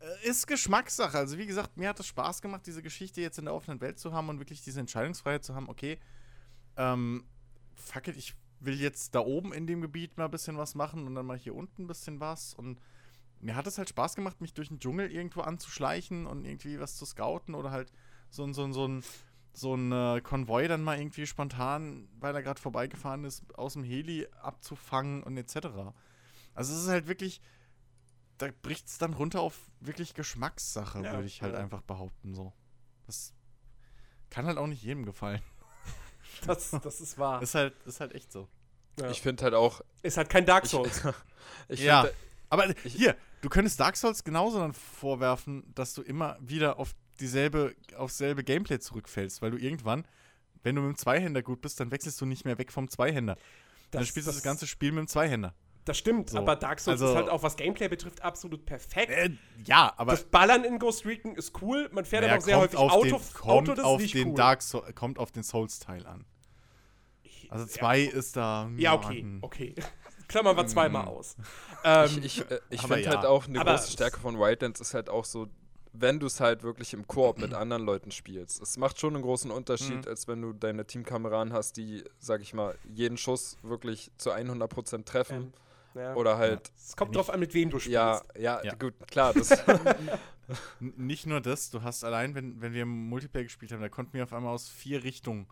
Äh, 0.00 0.28
ist 0.28 0.48
Geschmackssache. 0.48 1.16
Also 1.16 1.38
wie 1.38 1.46
gesagt, 1.46 1.76
mir 1.76 1.88
hat 1.88 2.00
es 2.00 2.08
Spaß 2.08 2.42
gemacht, 2.42 2.66
diese 2.66 2.82
Geschichte 2.82 3.20
jetzt 3.20 3.38
in 3.38 3.44
der 3.44 3.54
offenen 3.54 3.80
Welt 3.80 4.00
zu 4.00 4.12
haben 4.12 4.28
und 4.28 4.40
wirklich 4.40 4.62
diese 4.62 4.80
Entscheidungsfreiheit 4.80 5.44
zu 5.44 5.54
haben, 5.54 5.68
okay, 5.68 6.00
ähm, 6.76 7.24
fuck 7.76 8.08
it, 8.08 8.16
ich 8.16 8.34
will 8.60 8.80
jetzt 8.80 9.14
da 9.14 9.20
oben 9.20 9.52
in 9.52 9.68
dem 9.68 9.80
Gebiet 9.80 10.16
mal 10.16 10.24
ein 10.24 10.30
bisschen 10.32 10.56
was 10.56 10.74
machen 10.74 11.06
und 11.06 11.14
dann 11.14 11.26
mal 11.26 11.38
hier 11.38 11.54
unten 11.54 11.84
ein 11.84 11.86
bisschen 11.86 12.18
was 12.18 12.54
und 12.54 12.80
mir 13.40 13.54
hat 13.56 13.66
es 13.66 13.78
halt 13.78 13.88
Spaß 13.88 14.14
gemacht, 14.16 14.40
mich 14.40 14.54
durch 14.54 14.68
den 14.68 14.78
Dschungel 14.80 15.10
irgendwo 15.12 15.40
anzuschleichen 15.42 16.26
und 16.26 16.44
irgendwie 16.44 16.80
was 16.80 16.96
zu 16.96 17.04
scouten 17.06 17.54
oder 17.54 17.70
halt 17.70 17.92
so, 18.30 18.44
ein- 18.44 18.54
so, 18.54 18.64
ein- 18.64 18.72
so 18.72 18.86
ein 18.86 19.02
so 19.54 19.74
ein 19.74 19.90
äh, 19.90 20.20
Konvoi 20.20 20.68
dann 20.68 20.84
mal 20.84 21.00
irgendwie 21.00 21.26
spontan, 21.26 22.08
weil 22.20 22.32
er 22.34 22.42
gerade 22.42 22.60
vorbeigefahren 22.60 23.24
ist, 23.24 23.42
aus 23.58 23.72
dem 23.72 23.82
Heli 23.82 24.28
abzufangen 24.40 25.24
und 25.24 25.36
etc. 25.36 25.66
Also 26.54 26.74
es 26.74 26.82
ist 26.82 26.88
halt 26.88 27.08
wirklich, 27.08 27.40
da 28.36 28.50
bricht 28.62 28.86
es 28.86 28.98
dann 28.98 29.14
runter 29.14 29.40
auf 29.40 29.58
wirklich 29.80 30.14
Geschmackssache, 30.14 31.02
Ja, 31.02 31.12
würde 31.14 31.26
ich 31.26 31.42
halt 31.42 31.54
ja. 31.54 31.60
einfach 31.60 31.80
behaupten 31.82 32.34
so. 32.36 32.52
Das 33.06 33.32
kann 34.30 34.46
halt 34.46 34.58
auch 34.58 34.68
nicht 34.68 34.82
jedem 34.82 35.04
gefallen. 35.04 35.42
Das, 36.46 36.70
das 36.70 37.00
ist 37.00 37.18
wahr. 37.18 37.42
Ist 37.42 37.56
halt, 37.56 37.74
ist 37.84 37.98
halt 37.98 38.14
echt 38.14 38.30
so. 38.30 38.48
Ja. 39.00 39.10
Ich 39.10 39.22
finde 39.22 39.42
halt 39.42 39.54
auch, 39.54 39.80
ist 40.02 40.18
halt 40.18 40.28
kein 40.28 40.46
Dark 40.46 40.64
ich, 40.66 40.70
Souls. 40.70 41.02
ich 41.68 41.80
Ja. 41.80 42.02
finde, 42.02 42.16
Aber 42.50 42.68
Ich- 42.84 42.94
hier, 42.94 43.16
du 43.42 43.48
könntest 43.48 43.78
Dark 43.80 43.96
Souls 43.96 44.24
genauso 44.24 44.58
dann 44.58 44.72
vorwerfen, 44.72 45.64
dass 45.74 45.94
du 45.94 46.02
immer 46.02 46.36
wieder 46.40 46.78
auf 46.78 46.94
dieselbe, 47.20 47.74
aufs 47.96 48.18
selbe 48.18 48.44
Gameplay 48.44 48.78
zurückfällst, 48.78 49.42
weil 49.42 49.50
du 49.50 49.58
irgendwann, 49.58 50.06
wenn 50.62 50.74
du 50.76 50.82
mit 50.82 50.96
dem 50.96 50.96
Zweihänder 50.98 51.42
gut 51.42 51.60
bist, 51.60 51.78
dann 51.80 51.90
wechselst 51.90 52.20
du 52.20 52.26
nicht 52.26 52.44
mehr 52.44 52.58
weg 52.58 52.72
vom 52.72 52.88
Zweihänder. 52.88 53.36
dann 53.90 54.04
spielst 54.04 54.28
du 54.28 54.32
das 54.32 54.42
ganze 54.42 54.66
Spiel 54.66 54.92
mit 54.92 54.98
dem 54.98 55.08
Zweihänder. 55.08 55.54
Das 55.86 55.96
stimmt, 55.96 56.28
So. 56.28 56.36
aber 56.38 56.56
Dark 56.56 56.78
Souls 56.78 57.00
Also- 57.00 57.12
ist 57.14 57.16
halt 57.16 57.28
auch, 57.30 57.42
was 57.42 57.56
Gameplay 57.56 57.88
betrifft, 57.88 58.20
absolut 58.22 58.66
perfekt. 58.66 59.10
Äh, 59.10 59.30
ja, 59.64 59.94
aber 59.96 60.10
das 60.12 60.24
Ballern 60.24 60.64
in 60.64 60.78
Ghost 60.78 61.06
Recon 61.06 61.34
ist 61.34 61.62
cool. 61.62 61.88
Man 61.92 62.04
fährt 62.04 62.20
naja, 62.22 62.34
aber 62.34 62.42
auch 62.42 62.44
sehr 62.44 62.58
häufig 62.58 62.78
auf 62.78 62.92
Auto. 62.92 63.04
den, 63.04 63.12
kommt 63.32 63.68
Auto, 63.70 63.74
das 63.74 63.84
auf 63.86 64.02
den 64.06 64.28
cool. 64.28 64.34
Dark 64.34 64.60
Soul, 64.60 64.92
kommt 64.92 65.18
auf 65.18 65.32
den 65.32 65.42
Souls-Teil 65.42 66.04
an. 66.06 66.26
Also 67.48 67.64
zwei 67.64 68.02
ist 68.02 68.36
da. 68.36 68.70
Ja, 68.76 68.92
okay, 68.92 69.24
okay. 69.40 69.74
Klammern 70.28 70.56
wir 70.56 70.66
zweimal 70.66 71.02
Mhm. 71.02 71.08
aus. 71.08 71.36
Ähm, 71.84 72.06
ich, 72.22 72.24
ich, 72.24 72.50
äh, 72.50 72.60
ich 72.70 72.80
aber 72.84 72.94
finde 72.94 73.10
ja. 73.10 73.16
halt 73.16 73.26
auch, 73.26 73.46
eine 73.48 73.60
Aber- 73.60 73.72
große 73.76 73.90
Stärke 73.92 74.20
von 74.20 74.38
Wildlands 74.38 74.80
ist 74.80 74.94
halt 74.94 75.08
auch 75.08 75.24
so, 75.24 75.48
wenn 75.94 76.20
du 76.20 76.26
es 76.26 76.38
halt 76.38 76.62
wirklich 76.62 76.92
im 76.94 77.06
Koop 77.08 77.38
mit 77.38 77.54
anderen 77.54 77.82
Leuten 77.84 78.10
spielst. 78.10 78.62
Es 78.62 78.76
macht 78.76 79.00
schon 79.00 79.14
einen 79.14 79.22
großen 79.24 79.50
Unterschied, 79.50 80.02
Mhm. 80.04 80.08
als 80.08 80.28
wenn 80.28 80.42
du 80.42 80.52
deine 80.52 80.86
Teamkameraden 80.86 81.52
hast, 81.52 81.76
die, 81.76 82.04
sag 82.18 82.40
ich 82.42 82.52
mal, 82.54 82.76
jeden 82.84 83.16
Schuss 83.16 83.56
wirklich 83.62 84.10
zu 84.18 84.30
100% 84.32 85.06
treffen. 85.08 85.52
Ja. 85.94 86.14
Oder 86.14 86.36
halt, 86.36 86.70
es 86.76 86.94
kommt 86.94 87.16
drauf 87.16 87.30
an, 87.30 87.40
mit 87.40 87.54
wem 87.54 87.70
du 87.70 87.78
spielst. 87.80 87.94
ja, 87.94 88.20
ja, 88.38 88.62
Ja. 88.62 88.74
gut, 88.74 88.94
klar, 89.08 89.32
nicht 90.80 91.26
nur 91.26 91.40
das, 91.40 91.70
du 91.70 91.82
hast 91.82 92.04
allein, 92.04 92.34
wenn, 92.34 92.60
wenn 92.60 92.72
wir 92.72 92.82
im 92.82 93.08
Multiplayer 93.08 93.44
gespielt 93.44 93.72
haben, 93.72 93.80
da 93.80 93.88
konnten 93.88 94.12
wir 94.12 94.22
auf 94.22 94.32
einmal 94.32 94.54
aus 94.54 94.68
vier 94.68 95.02
Richtungen 95.02 95.46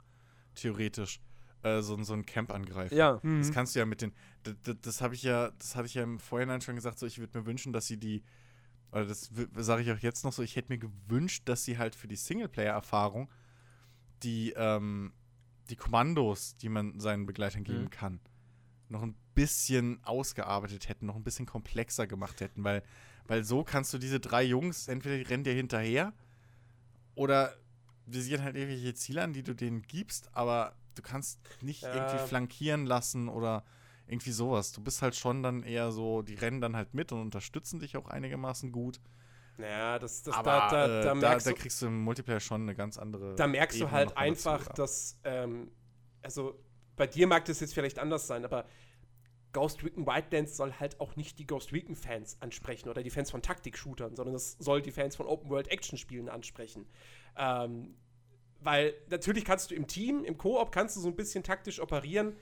theoretisch 0.55 1.21
äh, 1.67 1.83
so, 1.83 2.03
so 2.03 2.13
ein 2.15 2.25
Camp 2.27 2.53
angreifen. 2.53 2.97
ja, 2.97 3.19
Mhm. 3.23 3.39
Das 3.39 3.53
kannst 3.53 3.75
du 3.75 3.79
ja 3.81 3.87
mit 3.87 4.01
den. 4.03 4.13
Das, 4.45 4.55
das, 4.63 4.77
das 4.83 5.01
habe 5.01 5.15
ich 5.15 5.23
ja, 5.23 5.51
das 5.59 5.75
hatte 5.77 5.87
ich 5.87 5.95
ja 5.95 6.03
im 6.03 6.19
Vorhinein 6.19 6.61
schon 6.61 6.75
gesagt, 6.77 6.99
so 6.99 7.07
ich 7.07 7.19
würde 7.19 7.39
mir 7.39 7.47
wünschen, 7.47 7.73
dass 7.73 7.87
sie 7.87 7.97
die, 7.99 8.23
oder 8.93 9.05
das 9.07 9.31
sage 9.57 9.83
ich 9.83 9.91
auch 9.93 9.99
jetzt 9.99 10.25
noch 10.25 10.33
so, 10.33 10.43
ich 10.43 10.57
hätte 10.57 10.73
mir 10.73 10.79
gewünscht, 10.79 11.43
dass 11.47 11.65
sie 11.65 11.77
halt 11.79 11.95
für 11.95 12.09
die 12.09 12.17
Singleplayer-Erfahrung 12.17 13.29
die, 14.23 14.53
ähm, 14.57 15.13
die 15.69 15.77
Kommandos, 15.77 16.57
die 16.57 16.69
man 16.69 17.01
seinen 17.01 17.27
Begleitern 17.27 17.65
geben 17.65 17.85
Mhm. 17.85 17.91
kann, 17.91 18.21
noch 18.89 19.03
ein 19.03 19.17
bisschen 19.35 20.03
ausgearbeitet 20.05 20.89
hätten, 20.89 21.07
noch 21.07 21.17
ein 21.17 21.25
bisschen 21.25 21.45
komplexer 21.47 22.07
gemacht 22.07 22.41
hätten, 22.41 22.63
weil, 22.65 22.83
weil 23.27 23.45
so 23.45 23.65
kannst 23.65 23.93
du 23.93 23.99
diese 23.99 24.21
drei 24.21 24.43
Jungs, 24.45 24.89
entweder 24.89 25.17
die 25.17 25.23
rennen 25.25 25.45
dir 25.45 25.53
hinterher 25.53 26.13
oder 27.15 27.55
visieren 28.07 28.43
halt 28.43 28.57
irgendwelche 28.57 28.95
Ziele 28.95 29.23
an, 29.23 29.33
die 29.33 29.43
du 29.43 29.55
denen 29.55 29.83
gibst, 29.83 30.35
aber 30.35 30.77
du 30.97 31.03
kannst 31.03 31.41
nicht 31.63 31.83
Ja. 31.83 31.95
irgendwie 31.95 32.27
flankieren 32.27 32.87
lassen 32.87 33.29
oder 33.29 33.65
irgendwie 34.07 34.33
sowas. 34.33 34.73
Du 34.73 34.83
bist 34.83 35.03
halt 35.03 35.17
schon 35.17 35.43
dann 35.43 35.63
eher 35.63 35.91
so, 35.93 36.23
die 36.23 36.35
rennen 36.35 36.61
dann 36.61 36.77
halt 36.77 36.95
mit 36.95 37.13
und 37.13 37.21
unterstützen 37.21 37.81
dich 37.81 37.97
auch 37.97 38.09
einigermaßen 38.09 38.73
gut. 38.73 39.01
Ja, 39.59 39.99
das, 39.99 40.23
das, 40.23 40.35
aber 40.35 40.51
da, 40.51 40.71
da, 40.71 41.01
äh, 41.01 41.05
da, 41.05 41.15
merkst 41.15 41.47
da 41.47 41.51
du, 41.51 41.57
kriegst 41.57 41.81
du 41.81 41.87
im 41.87 42.03
Multiplayer 42.03 42.41
schon 42.41 42.63
eine 42.63 42.75
ganz 42.75 42.99
andere. 42.99 43.35
da 43.37 43.47
merkst 43.47 43.79
du 43.79 43.85
Ebene 43.85 43.97
halt 43.97 44.15
mal 44.15 44.15
dazu, 44.15 44.51
einfach, 44.51 44.67
ja. 44.67 44.73
dass, 44.75 45.19
ähm, 45.25 45.71
also 46.23 46.59
bei 46.95 47.07
dir 47.07 47.27
mag 47.27 47.45
das 47.47 47.61
jetzt 47.61 47.75
vielleicht 47.75 47.99
anders 47.99 48.27
sein, 48.27 48.45
aber 48.45 48.67
Ghost 49.53 49.83
Recon 49.83 50.07
Wildlands 50.07 50.57
soll 50.57 50.75
halt 50.75 51.01
auch 51.01 51.17
nicht 51.17 51.39
die 51.39 51.47
Ghost 51.47 51.73
Recon 51.73 51.97
Fans 51.97 52.37
ansprechen 52.41 52.91
oder 52.91 53.03
die 53.03 53.09
Fans 53.09 53.31
von 53.31 53.41
Taktik-Shootern, 53.41 54.15
sondern 54.15 54.35
es 54.35 54.53
soll 54.59 54.83
die 54.83 54.91
Fans 54.91 55.17
von 55.17 55.27
Open-World-Action-Spielen 55.27 56.29
ansprechen. 56.29 56.87
Ähm, 57.37 57.97
weil 58.67 58.93
natürlich 59.09 59.45
kannst 59.45 59.71
du 59.71 59.75
im 59.75 59.87
Team, 59.87 60.25
im 60.25 60.37
Koop 60.37 60.71
kannst 60.73 60.97
du 60.97 61.01
so 61.01 61.09
ein 61.09 61.17
bisschen 61.17 61.43
taktisch 61.43 61.81
operieren. 61.81 62.37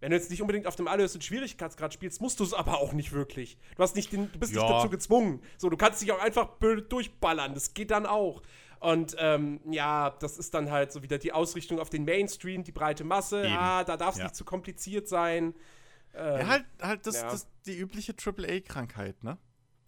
Wenn 0.00 0.10
du 0.10 0.16
jetzt 0.16 0.30
nicht 0.30 0.40
unbedingt 0.40 0.66
auf 0.66 0.74
dem 0.76 0.88
allerhöchsten 0.88 1.20
Schwierigkeitsgrad 1.20 1.92
spielst, 1.94 2.20
musst 2.20 2.40
du 2.40 2.44
es 2.44 2.54
aber 2.54 2.78
auch 2.80 2.92
nicht 2.92 3.12
wirklich. 3.12 3.58
Du 3.76 3.82
hast 3.82 3.94
nicht 3.94 4.12
den, 4.12 4.32
du 4.32 4.38
bist 4.38 4.52
nicht 4.52 4.62
Ja. 4.62 4.68
dazu 4.68 4.88
gezwungen. 4.88 5.42
So, 5.58 5.68
du 5.68 5.76
kannst 5.76 6.00
dich 6.02 6.10
auch 6.10 6.20
einfach 6.20 6.46
blöd 6.58 6.90
durchballern. 6.90 7.54
Das 7.54 7.74
geht 7.74 7.90
dann 7.92 8.06
auch. 8.06 8.42
Und 8.80 9.14
ähm, 9.18 9.60
ja, 9.70 10.10
das 10.18 10.38
ist 10.38 10.54
dann 10.54 10.70
halt 10.72 10.90
so 10.90 11.02
wieder 11.04 11.18
die 11.18 11.32
Ausrichtung 11.32 11.78
auf 11.78 11.88
den 11.88 12.04
Mainstream, 12.04 12.64
die 12.64 12.72
breite 12.72 13.04
Masse. 13.04 13.44
Eben. 13.44 13.54
Ah, 13.56 13.84
da 13.84 13.96
darf 13.96 14.14
es 14.14 14.18
Ja. 14.18 14.24
nicht 14.24 14.34
zu 14.34 14.44
kompliziert 14.44 15.06
sein. 15.06 15.54
Ähm, 16.14 16.40
Ja, 16.40 16.46
halt, 16.48 16.64
halt 16.80 17.06
das, 17.06 17.16
ja. 17.22 17.30
das 17.30 17.46
die 17.66 17.78
übliche 17.78 18.12
AAA-Krankheit, 18.14 19.22
ne? 19.22 19.38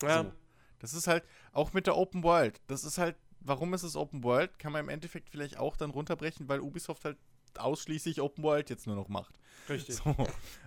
ja. 0.03 0.23
So. 0.25 0.33
Das 0.79 0.93
ist 0.93 1.07
halt 1.07 1.25
auch 1.53 1.73
mit 1.73 1.87
der 1.87 1.97
Open 1.97 2.23
World. 2.23 2.61
Das 2.67 2.85
ist 2.85 2.99
halt, 2.99 3.17
warum 3.45 3.75
ist 3.75 3.83
es 3.83 3.97
Open 3.97 4.25
World? 4.25 4.59
Kann 4.59 4.73
man 4.73 4.83
im 4.83 4.89
Endeffekt 4.89 5.31
vielleicht 5.31 5.59
auch 5.59 5.77
dann 5.77 5.91
runterbrechen, 5.91 6.49
weil 6.49 6.61
Ubisoft 6.61 7.05
halt 7.05 7.19
ausschließlich 7.57 8.21
Open 8.21 8.43
World 8.43 8.71
jetzt 8.71 8.87
nur 8.87 8.97
noch 8.97 9.09
macht. 9.09 9.39
richtig. 9.69 9.97
So. 9.97 10.17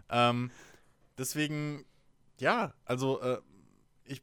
ähm, 0.09 0.51
deswegen, 1.17 1.85
ja, 2.39 2.73
also 2.85 3.19
äh, 3.21 3.41
ich, 4.05 4.21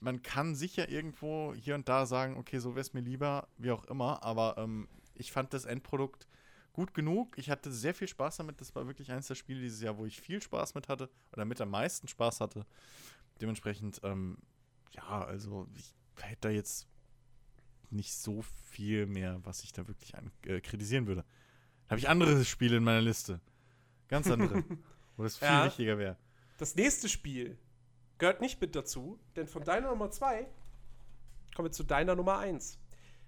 man 0.00 0.22
kann 0.22 0.54
sicher 0.54 0.88
irgendwo 0.88 1.54
hier 1.54 1.74
und 1.74 1.88
da 1.88 2.06
sagen, 2.06 2.36
okay, 2.38 2.58
so 2.58 2.70
wäre 2.70 2.80
es 2.80 2.94
mir 2.94 3.00
lieber, 3.00 3.48
wie 3.58 3.72
auch 3.72 3.84
immer, 3.84 4.22
aber 4.22 4.56
ähm, 4.58 4.88
ich 5.14 5.32
fand 5.32 5.52
das 5.52 5.64
Endprodukt 5.64 6.26
gut 6.72 6.94
genug. 6.94 7.36
Ich 7.36 7.50
hatte 7.50 7.70
sehr 7.70 7.92
viel 7.94 8.08
Spaß 8.08 8.38
damit. 8.38 8.60
Das 8.60 8.74
war 8.74 8.86
wirklich 8.86 9.12
eines 9.12 9.26
der 9.26 9.34
Spiele 9.34 9.60
dieses 9.60 9.82
Jahr, 9.82 9.98
wo 9.98 10.06
ich 10.06 10.20
viel 10.20 10.40
Spaß 10.40 10.74
mit 10.74 10.88
hatte 10.88 11.10
oder 11.32 11.44
mit 11.44 11.60
am 11.60 11.70
meisten 11.70 12.08
Spaß 12.08 12.40
hatte. 12.40 12.64
Dementsprechend, 13.42 14.00
ähm, 14.04 14.38
ja, 14.92 15.24
also 15.24 15.68
ich 15.76 15.94
hätte 16.16 16.40
da 16.40 16.48
jetzt 16.48 16.88
nicht 17.92 18.14
so 18.14 18.42
viel 18.70 19.06
mehr, 19.06 19.40
was 19.44 19.62
ich 19.64 19.72
da 19.72 19.86
wirklich 19.88 20.14
an, 20.16 20.30
äh, 20.46 20.60
kritisieren 20.60 21.06
würde. 21.06 21.24
Da 21.86 21.90
habe 21.90 21.98
ich 22.00 22.08
andere 22.08 22.44
Spiele 22.44 22.76
in 22.78 22.84
meiner 22.84 23.02
Liste. 23.02 23.40
Ganz 24.08 24.30
andere. 24.30 24.64
wo 25.16 25.22
das 25.24 25.36
viel 25.38 25.48
Ja. 25.48 25.66
wichtiger 25.66 25.98
wäre. 25.98 26.16
Das 26.58 26.74
nächste 26.74 27.08
Spiel 27.08 27.58
gehört 28.18 28.40
nicht 28.40 28.60
mit 28.60 28.74
dazu, 28.76 29.18
denn 29.36 29.46
von 29.46 29.62
deiner 29.64 29.90
Nummer 29.90 30.10
2 30.10 30.46
kommen 31.54 31.68
wir 31.68 31.72
zu 31.72 31.82
deiner 31.84 32.14
Nummer 32.14 32.38
1. 32.38 32.78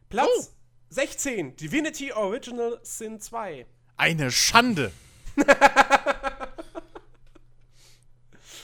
Platz 0.08 0.28
Oh. 0.28 0.44
16, 0.90 1.56
Divinity 1.56 2.12
Original 2.12 2.78
Sin 2.82 3.20
2. 3.20 3.66
Eine 3.96 4.30
Schande! 4.30 4.92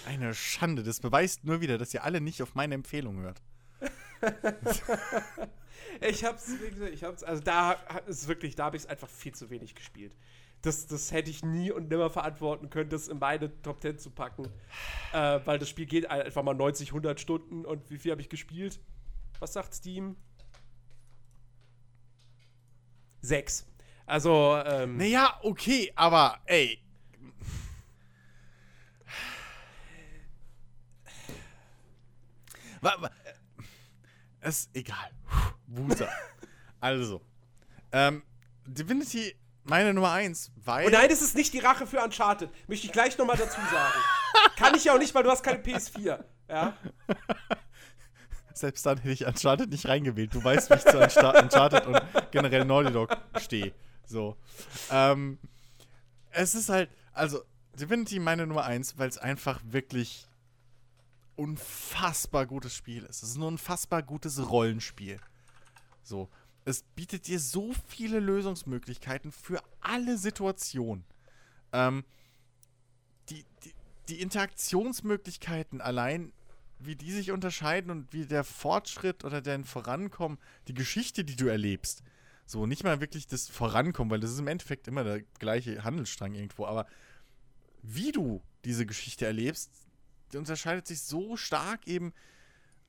Eine 0.06 0.34
Schande. 0.34 0.82
Das 0.82 1.00
beweist 1.00 1.44
nur 1.44 1.60
wieder, 1.60 1.78
dass 1.78 1.94
ihr 1.94 2.04
alle 2.04 2.20
nicht 2.20 2.42
auf 2.42 2.54
meine 2.54 2.74
Empfehlung 2.74 3.18
hört. 3.18 3.40
Ich 6.00 6.24
hab's, 6.24 6.50
ich 6.92 7.04
hab's, 7.04 7.22
also 7.22 7.42
da 7.42 7.72
ist 8.06 8.26
wirklich, 8.28 8.54
da 8.54 8.66
habe 8.66 8.76
ich 8.76 8.84
es 8.84 8.88
einfach 8.88 9.08
viel 9.08 9.34
zu 9.34 9.50
wenig 9.50 9.74
gespielt. 9.74 10.14
Das, 10.62 10.86
das 10.86 11.10
hätte 11.12 11.30
ich 11.30 11.44
nie 11.44 11.70
und 11.70 11.88
nimmer 11.88 12.10
verantworten 12.10 12.70
können, 12.70 12.90
das 12.90 13.08
in 13.08 13.18
meine 13.18 13.50
Top 13.62 13.82
10 13.82 13.98
zu 13.98 14.10
packen. 14.10 14.46
Äh, 15.12 15.40
weil 15.44 15.58
das 15.58 15.68
Spiel 15.68 15.86
geht 15.86 16.08
einfach 16.10 16.42
mal 16.42 16.54
90, 16.54 16.88
100 16.88 17.18
Stunden 17.18 17.64
und 17.64 17.90
wie 17.90 17.98
viel 17.98 18.12
habe 18.12 18.20
ich 18.20 18.28
gespielt? 18.28 18.78
Was 19.40 19.54
sagt 19.54 19.74
Steam? 19.74 20.16
Sechs. 23.22 23.66
Also, 24.06 24.56
ähm, 24.64 24.96
Naja, 24.96 25.38
okay, 25.42 25.92
aber 25.94 26.38
ey. 26.46 26.78
Ist 34.40 34.70
egal. 34.74 35.10
Wusa. 35.66 36.08
also. 36.80 37.20
Ähm, 37.92 38.22
Divinity, 38.66 39.34
meine 39.64 39.92
Nummer 39.92 40.12
1, 40.12 40.52
weil. 40.56 40.86
Und 40.86 40.92
nein, 40.92 41.08
das 41.08 41.22
ist 41.22 41.34
nicht 41.34 41.52
die 41.52 41.58
Rache 41.58 41.86
für 41.86 42.02
Uncharted. 42.02 42.50
Möchte 42.68 42.86
ich 42.86 42.92
gleich 42.92 43.18
nochmal 43.18 43.36
dazu 43.36 43.60
sagen. 43.60 43.98
Kann 44.56 44.74
ich 44.74 44.84
ja 44.84 44.94
auch 44.94 44.98
nicht, 44.98 45.14
weil 45.14 45.22
du 45.22 45.30
hast 45.30 45.42
keine 45.42 45.58
PS4. 45.58 46.22
Ja? 46.48 46.76
Selbst 48.54 48.84
dann 48.84 48.98
hätte 48.98 49.12
ich 49.12 49.26
Uncharted 49.26 49.70
nicht 49.70 49.88
reingewählt. 49.88 50.34
Du 50.34 50.42
weißt, 50.42 50.70
wie 50.70 50.74
ich 50.74 50.82
zu 50.82 50.98
Unchar- 50.98 51.42
Uncharted 51.42 51.86
und 51.86 52.00
generell 52.30 52.64
Naughty 52.64 52.92
Dog 52.92 53.16
stehe. 53.40 53.72
So. 54.06 54.36
Ähm, 54.90 55.38
es 56.30 56.54
ist 56.54 56.68
halt, 56.68 56.90
also, 57.12 57.42
Divinity 57.78 58.18
meine 58.18 58.46
Nummer 58.46 58.64
1, 58.64 58.98
weil 58.98 59.08
es 59.08 59.18
einfach 59.18 59.60
wirklich 59.64 60.28
unfassbar 61.40 62.46
gutes 62.46 62.74
Spiel 62.74 63.04
ist. 63.04 63.22
Es 63.22 63.30
ist 63.30 63.36
ein 63.36 63.42
unfassbar 63.42 64.02
gutes 64.02 64.50
Rollenspiel. 64.50 65.18
So. 66.02 66.28
Es 66.66 66.82
bietet 66.94 67.26
dir 67.26 67.40
so 67.40 67.72
viele 67.88 68.20
Lösungsmöglichkeiten 68.20 69.32
für 69.32 69.62
alle 69.80 70.18
Situationen. 70.18 71.04
Ähm, 71.72 72.04
die, 73.30 73.46
die, 73.64 73.72
die 74.10 74.20
Interaktionsmöglichkeiten 74.20 75.80
allein, 75.80 76.32
wie 76.78 76.96
die 76.96 77.10
sich 77.10 77.30
unterscheiden 77.30 77.90
und 77.90 78.12
wie 78.12 78.26
der 78.26 78.44
Fortschritt 78.44 79.24
oder 79.24 79.40
dein 79.40 79.64
Vorankommen, 79.64 80.38
die 80.68 80.74
Geschichte, 80.74 81.24
die 81.24 81.36
du 81.36 81.46
erlebst. 81.46 82.02
So, 82.44 82.66
nicht 82.66 82.84
mal 82.84 83.00
wirklich 83.00 83.26
das 83.26 83.48
Vorankommen, 83.48 84.10
weil 84.10 84.20
das 84.20 84.32
ist 84.32 84.40
im 84.40 84.48
Endeffekt 84.48 84.86
immer 84.88 85.04
der 85.04 85.22
gleiche 85.38 85.82
Handelsstrang 85.84 86.34
irgendwo, 86.34 86.66
aber 86.66 86.86
wie 87.82 88.12
du 88.12 88.42
diese 88.64 88.84
Geschichte 88.84 89.24
erlebst, 89.24 89.70
die 90.32 90.38
unterscheidet 90.38 90.86
sich 90.86 91.02
so 91.02 91.36
stark 91.36 91.86
eben 91.86 92.12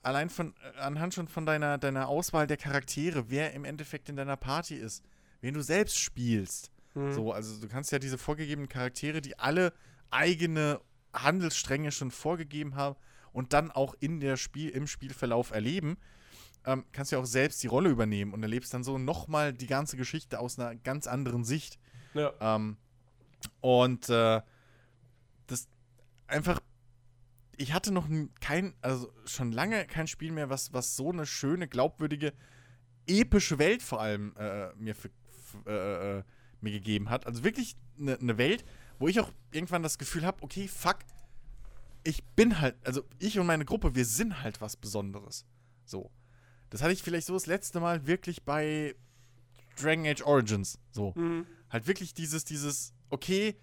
allein 0.01 0.29
von 0.29 0.53
äh, 0.75 0.79
anhand 0.79 1.13
schon 1.13 1.27
von 1.27 1.45
deiner, 1.45 1.77
deiner 1.77 2.07
Auswahl 2.07 2.47
der 2.47 2.57
Charaktere, 2.57 3.29
wer 3.29 3.53
im 3.53 3.65
Endeffekt 3.65 4.09
in 4.09 4.15
deiner 4.15 4.37
Party 4.37 4.75
ist, 4.75 5.03
wen 5.41 5.53
du 5.53 5.61
selbst 5.61 5.99
spielst. 5.99 6.71
So, 7.13 7.31
also 7.31 7.59
du 7.61 7.67
kannst 7.67 7.91
ja 7.91 7.99
diese 7.99 8.17
vorgegebenen 8.17 8.67
Charaktere, 8.67 9.21
die 9.21 9.39
alle 9.39 9.73
eigene 10.09 10.81
Handelsstränge 11.13 11.91
schon 11.91 12.11
vorgegeben 12.11 12.75
haben 12.75 12.97
und 13.31 13.53
dann 13.53 13.71
auch 13.71 13.95
in 13.99 14.19
der 14.19 14.37
Spiel, 14.37 14.69
im 14.69 14.87
Spielverlauf 14.87 15.51
erleben, 15.51 15.97
ähm, 16.65 16.85
kannst 16.91 17.11
ja 17.11 17.17
auch 17.17 17.25
selbst 17.25 17.63
die 17.63 17.67
Rolle 17.67 17.89
übernehmen 17.89 18.33
und 18.33 18.43
erlebst 18.43 18.73
dann 18.73 18.83
so 18.83 18.97
nochmal 18.97 19.53
die 19.53 19.67
ganze 19.67 19.97
Geschichte 19.97 20.39
aus 20.39 20.59
einer 20.59 20.75
ganz 20.75 21.07
anderen 21.07 21.43
Sicht. 21.43 21.79
ja. 22.13 22.33
Ähm, 22.39 22.77
und 23.61 24.09
äh, 24.09 24.41
das 25.47 25.67
einfach, 26.27 26.61
ich 27.61 27.73
hatte 27.73 27.91
noch 27.91 28.07
kein, 28.39 28.73
also 28.81 29.13
schon 29.25 29.51
lange 29.51 29.85
kein 29.85 30.07
Spiel 30.07 30.31
mehr, 30.31 30.49
was, 30.49 30.73
was 30.73 30.95
so 30.95 31.11
eine 31.11 31.27
schöne, 31.27 31.67
glaubwürdige, 31.67 32.33
epische 33.07 33.59
Welt 33.59 33.83
vor 33.83 34.01
allem 34.01 34.35
äh, 34.35 34.73
mir, 34.75 34.95
für, 34.95 35.09
äh, 35.67 36.19
äh, 36.19 36.23
mir 36.59 36.71
gegeben 36.71 37.09
hat. 37.09 37.27
Also 37.27 37.43
wirklich 37.43 37.75
eine 37.99 38.17
ne 38.19 38.37
Welt, 38.39 38.65
wo 38.97 39.07
ich 39.07 39.19
auch 39.19 39.31
irgendwann 39.51 39.83
das 39.83 39.99
Gefühl 39.99 40.25
habe, 40.25 40.41
okay, 40.41 40.67
fuck, 40.67 40.97
ich 42.03 42.23
bin 42.35 42.59
halt, 42.59 42.75
also 42.83 43.03
ich 43.19 43.37
und 43.37 43.45
meine 43.45 43.65
Gruppe, 43.65 43.93
wir 43.93 44.05
sind 44.05 44.41
halt 44.41 44.59
was 44.59 44.75
Besonderes. 44.75 45.45
So. 45.85 46.09
Das 46.71 46.81
hatte 46.81 46.93
ich 46.93 47.03
vielleicht 47.03 47.27
so 47.27 47.33
das 47.33 47.45
letzte 47.45 47.79
Mal 47.79 48.07
wirklich 48.07 48.43
bei 48.43 48.95
Dragon 49.79 50.07
Age 50.07 50.23
Origins. 50.23 50.79
So. 50.91 51.13
Mhm. 51.15 51.45
Halt 51.69 51.85
wirklich 51.85 52.15
dieses, 52.15 52.43
dieses, 52.43 52.93
okay, 53.09 53.55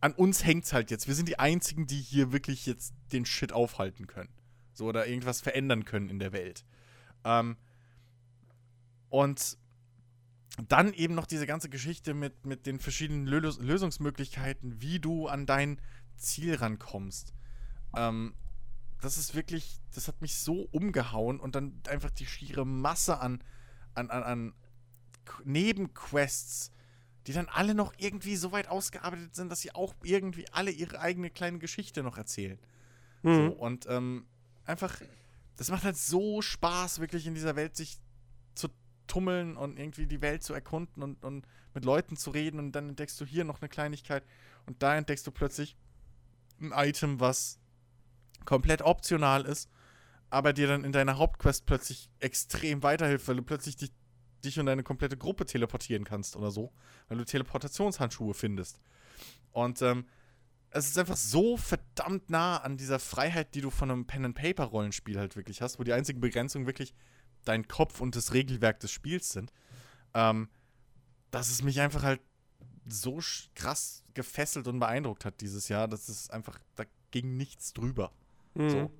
an 0.00 0.12
uns 0.12 0.44
hängt's 0.44 0.72
halt 0.72 0.90
jetzt. 0.90 1.06
Wir 1.06 1.14
sind 1.14 1.28
die 1.28 1.38
einzigen, 1.38 1.86
die 1.86 2.00
hier 2.00 2.32
wirklich 2.32 2.66
jetzt 2.66 2.94
den 3.12 3.26
Shit 3.26 3.52
aufhalten 3.52 4.06
können. 4.06 4.30
So, 4.72 4.86
oder 4.86 5.06
irgendwas 5.06 5.40
verändern 5.40 5.84
können 5.84 6.08
in 6.08 6.18
der 6.18 6.32
Welt. 6.32 6.64
Ähm, 7.24 7.56
und 9.10 9.58
dann 10.68 10.92
eben 10.94 11.14
noch 11.14 11.26
diese 11.26 11.46
ganze 11.46 11.68
Geschichte 11.68 12.14
mit, 12.14 12.46
mit 12.46 12.66
den 12.66 12.80
verschiedenen 12.80 13.26
Lös 13.26 13.58
Lösungsmöglichkeiten, 13.58 14.80
wie 14.80 14.98
du 14.98 15.28
an 15.28 15.46
dein 15.46 15.80
Ziel 16.16 16.54
rankommst. 16.54 17.34
Ähm, 17.96 18.34
das 19.00 19.16
ist 19.16 19.34
wirklich, 19.34 19.80
das 19.94 20.08
hat 20.08 20.20
mich 20.20 20.36
so 20.36 20.68
umgehauen 20.72 21.40
und 21.40 21.54
dann 21.54 21.80
einfach 21.88 22.10
die 22.10 22.26
schiere 22.26 22.66
Masse 22.66 23.20
an, 23.20 23.42
an, 23.94 24.10
an, 24.10 24.22
an 24.22 24.54
Nebenquests, 25.44 26.72
die 27.30 27.34
dann 27.34 27.48
alle 27.48 27.76
noch 27.76 27.94
irgendwie 27.96 28.34
so 28.34 28.50
weit 28.50 28.66
ausgearbeitet 28.66 29.36
sind, 29.36 29.52
dass 29.52 29.60
sie 29.60 29.72
auch 29.72 29.94
irgendwie 30.02 30.48
alle 30.50 30.72
ihre 30.72 30.98
eigene 30.98 31.30
kleine 31.30 31.60
Geschichte 31.60 32.02
noch 32.02 32.18
erzählen. 32.18 32.58
Mhm. 33.22 33.34
So, 33.34 33.52
und 33.52 33.86
ähm, 33.88 34.26
einfach, 34.64 35.00
das 35.54 35.70
macht 35.70 35.84
halt 35.84 35.96
so 35.96 36.42
Spaß, 36.42 36.98
wirklich 36.98 37.28
in 37.28 37.34
dieser 37.34 37.54
Welt 37.54 37.76
sich 37.76 37.98
zu 38.56 38.66
tummeln 39.06 39.56
und 39.56 39.78
irgendwie 39.78 40.08
die 40.08 40.22
Welt 40.22 40.42
zu 40.42 40.54
erkunden 40.54 41.04
und, 41.04 41.24
und 41.24 41.46
mit 41.72 41.84
Leuten 41.84 42.16
zu 42.16 42.30
reden 42.30 42.58
und 42.58 42.72
dann 42.72 42.88
entdeckst 42.88 43.20
du 43.20 43.24
hier 43.24 43.44
noch 43.44 43.60
eine 43.60 43.68
Kleinigkeit 43.68 44.24
und 44.66 44.82
da 44.82 44.96
entdeckst 44.96 45.24
du 45.24 45.30
plötzlich 45.30 45.76
ein 46.60 46.72
Item, 46.74 47.20
was 47.20 47.60
komplett 48.44 48.82
optional 48.82 49.44
ist, 49.44 49.70
aber 50.30 50.52
dir 50.52 50.66
dann 50.66 50.82
in 50.82 50.90
deiner 50.90 51.16
Hauptquest 51.16 51.64
plötzlich 51.64 52.10
extrem 52.18 52.82
weiterhilft, 52.82 53.28
weil 53.28 53.36
du 53.36 53.42
plötzlich 53.42 53.76
dich, 53.76 53.92
dich 54.44 54.58
und 54.58 54.66
deine 54.66 54.82
komplette 54.82 55.16
Gruppe 55.16 55.44
teleportieren 55.46 56.04
kannst 56.04 56.36
oder 56.36 56.50
so, 56.50 56.72
weil 57.08 57.18
du 57.18 57.24
Teleportationshandschuhe 57.24 58.34
findest. 58.34 58.80
Und 59.52 59.82
ähm, 59.82 60.06
es 60.70 60.88
ist 60.88 60.98
einfach 60.98 61.16
so 61.16 61.56
verdammt 61.56 62.30
nah 62.30 62.58
an 62.58 62.76
dieser 62.76 62.98
Freiheit, 62.98 63.54
die 63.54 63.60
du 63.60 63.70
von 63.70 63.90
einem 63.90 64.06
Pen-and-Paper-Rollenspiel 64.06 65.18
halt 65.18 65.36
wirklich 65.36 65.62
hast, 65.62 65.78
wo 65.78 65.84
die 65.84 65.92
einzige 65.92 66.20
Begrenzung 66.20 66.66
wirklich 66.66 66.94
dein 67.44 67.66
Kopf 67.66 68.00
und 68.00 68.14
das 68.16 68.32
Regelwerk 68.32 68.80
des 68.80 68.92
Spiels 68.92 69.30
sind, 69.30 69.52
ähm, 70.14 70.48
dass 71.30 71.50
es 71.50 71.62
mich 71.62 71.80
einfach 71.80 72.02
halt 72.02 72.20
so 72.86 73.20
krass 73.54 74.04
gefesselt 74.14 74.68
und 74.68 74.78
beeindruckt 74.78 75.24
hat 75.24 75.40
dieses 75.40 75.68
Jahr, 75.68 75.88
dass 75.88 76.08
es 76.08 76.30
einfach, 76.30 76.58
da 76.76 76.84
ging 77.10 77.36
nichts 77.36 77.72
drüber. 77.72 78.12
Mhm. 78.54 78.70
So. 78.70 78.90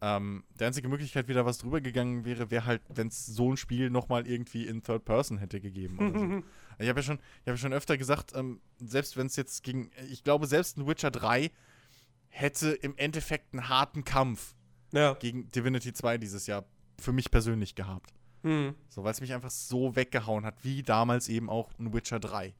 Ähm, 0.00 0.44
die 0.60 0.64
einzige 0.64 0.88
Möglichkeit, 0.88 1.28
wie 1.28 1.32
da 1.34 1.46
was 1.46 1.58
drüber 1.58 1.80
gegangen 1.80 2.24
wäre, 2.24 2.50
wäre 2.50 2.66
halt, 2.66 2.82
wenn 2.88 3.08
es 3.08 3.24
so 3.26 3.50
ein 3.52 3.56
Spiel 3.56 3.88
nochmal 3.90 4.26
irgendwie 4.26 4.66
in 4.66 4.82
Third 4.82 5.04
Person 5.04 5.38
hätte 5.38 5.60
gegeben. 5.60 5.98
So. 5.98 6.42
Ich 6.80 6.88
habe 6.88 6.98
ja 6.98 7.04
schon, 7.04 7.20
ich 7.42 7.46
habe 7.48 7.56
schon 7.56 7.72
öfter 7.72 7.96
gesagt, 7.96 8.32
ähm, 8.34 8.60
selbst 8.78 9.16
wenn 9.16 9.28
es 9.28 9.36
jetzt 9.36 9.62
gegen, 9.62 9.92
ich 10.10 10.24
glaube, 10.24 10.48
selbst 10.48 10.76
ein 10.76 10.88
Witcher 10.88 11.12
3 11.12 11.52
hätte 12.28 12.70
im 12.72 12.96
Endeffekt 12.96 13.52
einen 13.54 13.68
harten 13.68 14.02
Kampf 14.04 14.56
Ja. 14.92 15.14
gegen 15.14 15.50
Divinity 15.52 15.92
2 15.92 16.18
dieses 16.18 16.48
Jahr 16.48 16.64
für 16.98 17.12
mich 17.12 17.30
persönlich 17.30 17.76
gehabt. 17.76 18.12
Mhm. 18.42 18.74
So, 18.88 19.04
weil 19.04 19.12
es 19.12 19.20
mich 19.20 19.32
einfach 19.32 19.50
so 19.52 19.94
weggehauen 19.94 20.44
hat, 20.44 20.64
wie 20.64 20.82
damals 20.82 21.28
eben 21.28 21.48
auch 21.48 21.70
ein 21.78 21.92
Witcher 21.94 22.18
3. 22.18 22.54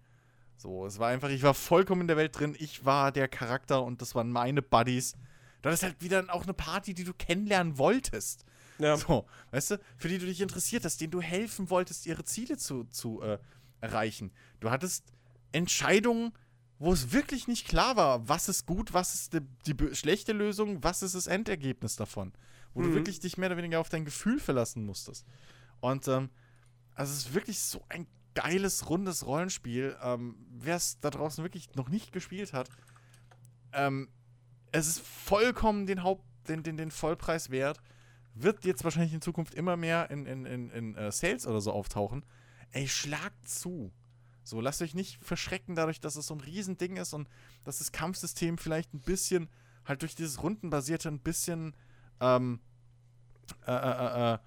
So, 0.56 0.86
es 0.86 1.00
war 1.00 1.08
einfach, 1.08 1.30
ich 1.30 1.42
war 1.42 1.52
vollkommen 1.54 2.02
in 2.02 2.06
der 2.08 2.16
Welt 2.16 2.38
drin, 2.38 2.54
ich 2.56 2.84
war 2.84 3.10
der 3.10 3.26
Charakter 3.26 3.82
und 3.82 4.00
das 4.00 4.14
waren 4.14 4.30
meine 4.30 4.62
Buddies. 4.62 5.16
Du 5.64 5.70
hattest 5.70 5.82
halt 5.82 6.02
wieder 6.02 6.22
auch 6.28 6.42
eine 6.42 6.52
Party, 6.52 6.92
die 6.92 7.04
du 7.04 7.14
kennenlernen 7.14 7.78
wolltest. 7.78 8.44
Ja. 8.78 8.98
So, 8.98 9.24
weißt 9.50 9.70
du, 9.70 9.80
für 9.96 10.08
die 10.08 10.18
du 10.18 10.26
dich 10.26 10.42
interessiert 10.42 10.84
hast, 10.84 11.00
denen 11.00 11.10
du 11.10 11.22
helfen 11.22 11.70
wolltest, 11.70 12.04
ihre 12.04 12.22
Ziele 12.24 12.58
zu, 12.58 12.84
zu 12.84 13.22
äh, 13.22 13.38
erreichen. 13.80 14.30
Du 14.60 14.70
hattest 14.70 15.06
Entscheidungen, 15.52 16.32
wo 16.78 16.92
es 16.92 17.12
wirklich 17.12 17.48
nicht 17.48 17.66
klar 17.66 17.96
war, 17.96 18.28
was 18.28 18.50
ist 18.50 18.66
gut, 18.66 18.92
was 18.92 19.14
ist 19.14 19.32
die, 19.32 19.40
die 19.72 19.94
schlechte 19.94 20.34
Lösung, 20.34 20.84
was 20.84 21.02
ist 21.02 21.14
das 21.14 21.28
Endergebnis 21.28 21.96
davon. 21.96 22.34
Wo 22.74 22.82
du 22.82 22.88
Mhm. 22.88 22.94
wirklich 22.96 23.20
dich 23.20 23.38
mehr 23.38 23.48
oder 23.48 23.56
weniger 23.56 23.80
auf 23.80 23.88
dein 23.88 24.04
Gefühl 24.04 24.40
verlassen 24.40 24.84
musstest. 24.84 25.24
Und 25.80 26.06
ähm, 26.08 26.28
also 26.94 27.10
es 27.10 27.20
ist 27.20 27.32
wirklich 27.34 27.58
so 27.60 27.82
ein 27.88 28.06
geiles, 28.34 28.90
rundes 28.90 29.24
Rollenspiel. 29.24 29.96
Ähm, 30.02 30.36
Wer 30.50 30.76
es 30.76 31.00
da 31.00 31.08
draußen 31.08 31.42
wirklich 31.42 31.74
noch 31.74 31.88
nicht 31.88 32.12
gespielt 32.12 32.52
hat, 32.52 32.68
ähm, 33.72 34.10
es 34.74 34.88
ist 34.88 35.00
vollkommen 35.00 35.86
den 35.86 36.02
Haupt, 36.02 36.24
den, 36.48 36.64
den, 36.64 36.76
den 36.76 36.90
Vollpreis 36.90 37.50
wert. 37.50 37.80
Wird 38.34 38.64
jetzt 38.64 38.82
wahrscheinlich 38.82 39.14
in 39.14 39.20
Zukunft 39.20 39.54
immer 39.54 39.76
mehr 39.76 40.10
in, 40.10 40.26
in, 40.26 40.44
in, 40.44 40.70
in 40.70 40.96
äh, 40.96 41.12
Sales 41.12 41.46
oder 41.46 41.60
so 41.60 41.70
auftauchen. 41.70 42.24
Ey, 42.72 42.88
schlagt 42.88 43.48
zu. 43.48 43.92
So, 44.42 44.60
lasst 44.60 44.82
euch 44.82 44.92
nicht 44.94 45.24
verschrecken 45.24 45.76
dadurch, 45.76 46.00
dass 46.00 46.16
es 46.16 46.26
so 46.26 46.34
ein 46.34 46.40
Riesending 46.40 46.96
ist 46.96 47.14
und 47.14 47.28
dass 47.62 47.78
das 47.78 47.92
Kampfsystem 47.92 48.58
vielleicht 48.58 48.92
ein 48.92 49.00
bisschen, 49.00 49.48
halt 49.84 50.02
durch 50.02 50.16
dieses 50.16 50.42
Rundenbasierte 50.42 51.08
ein 51.08 51.20
bisschen, 51.20 51.76
ähm, 52.20 52.58
äh, 53.68 53.72
äh, 53.72 54.34
äh, 54.34 54.38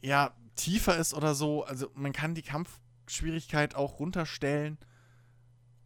ja, 0.00 0.34
tiefer 0.56 0.96
ist 0.96 1.12
oder 1.12 1.34
so. 1.34 1.62
Also 1.64 1.90
man 1.94 2.14
kann 2.14 2.34
die 2.34 2.42
Kampfschwierigkeit 2.42 3.74
auch 3.74 3.98
runterstellen, 4.00 4.78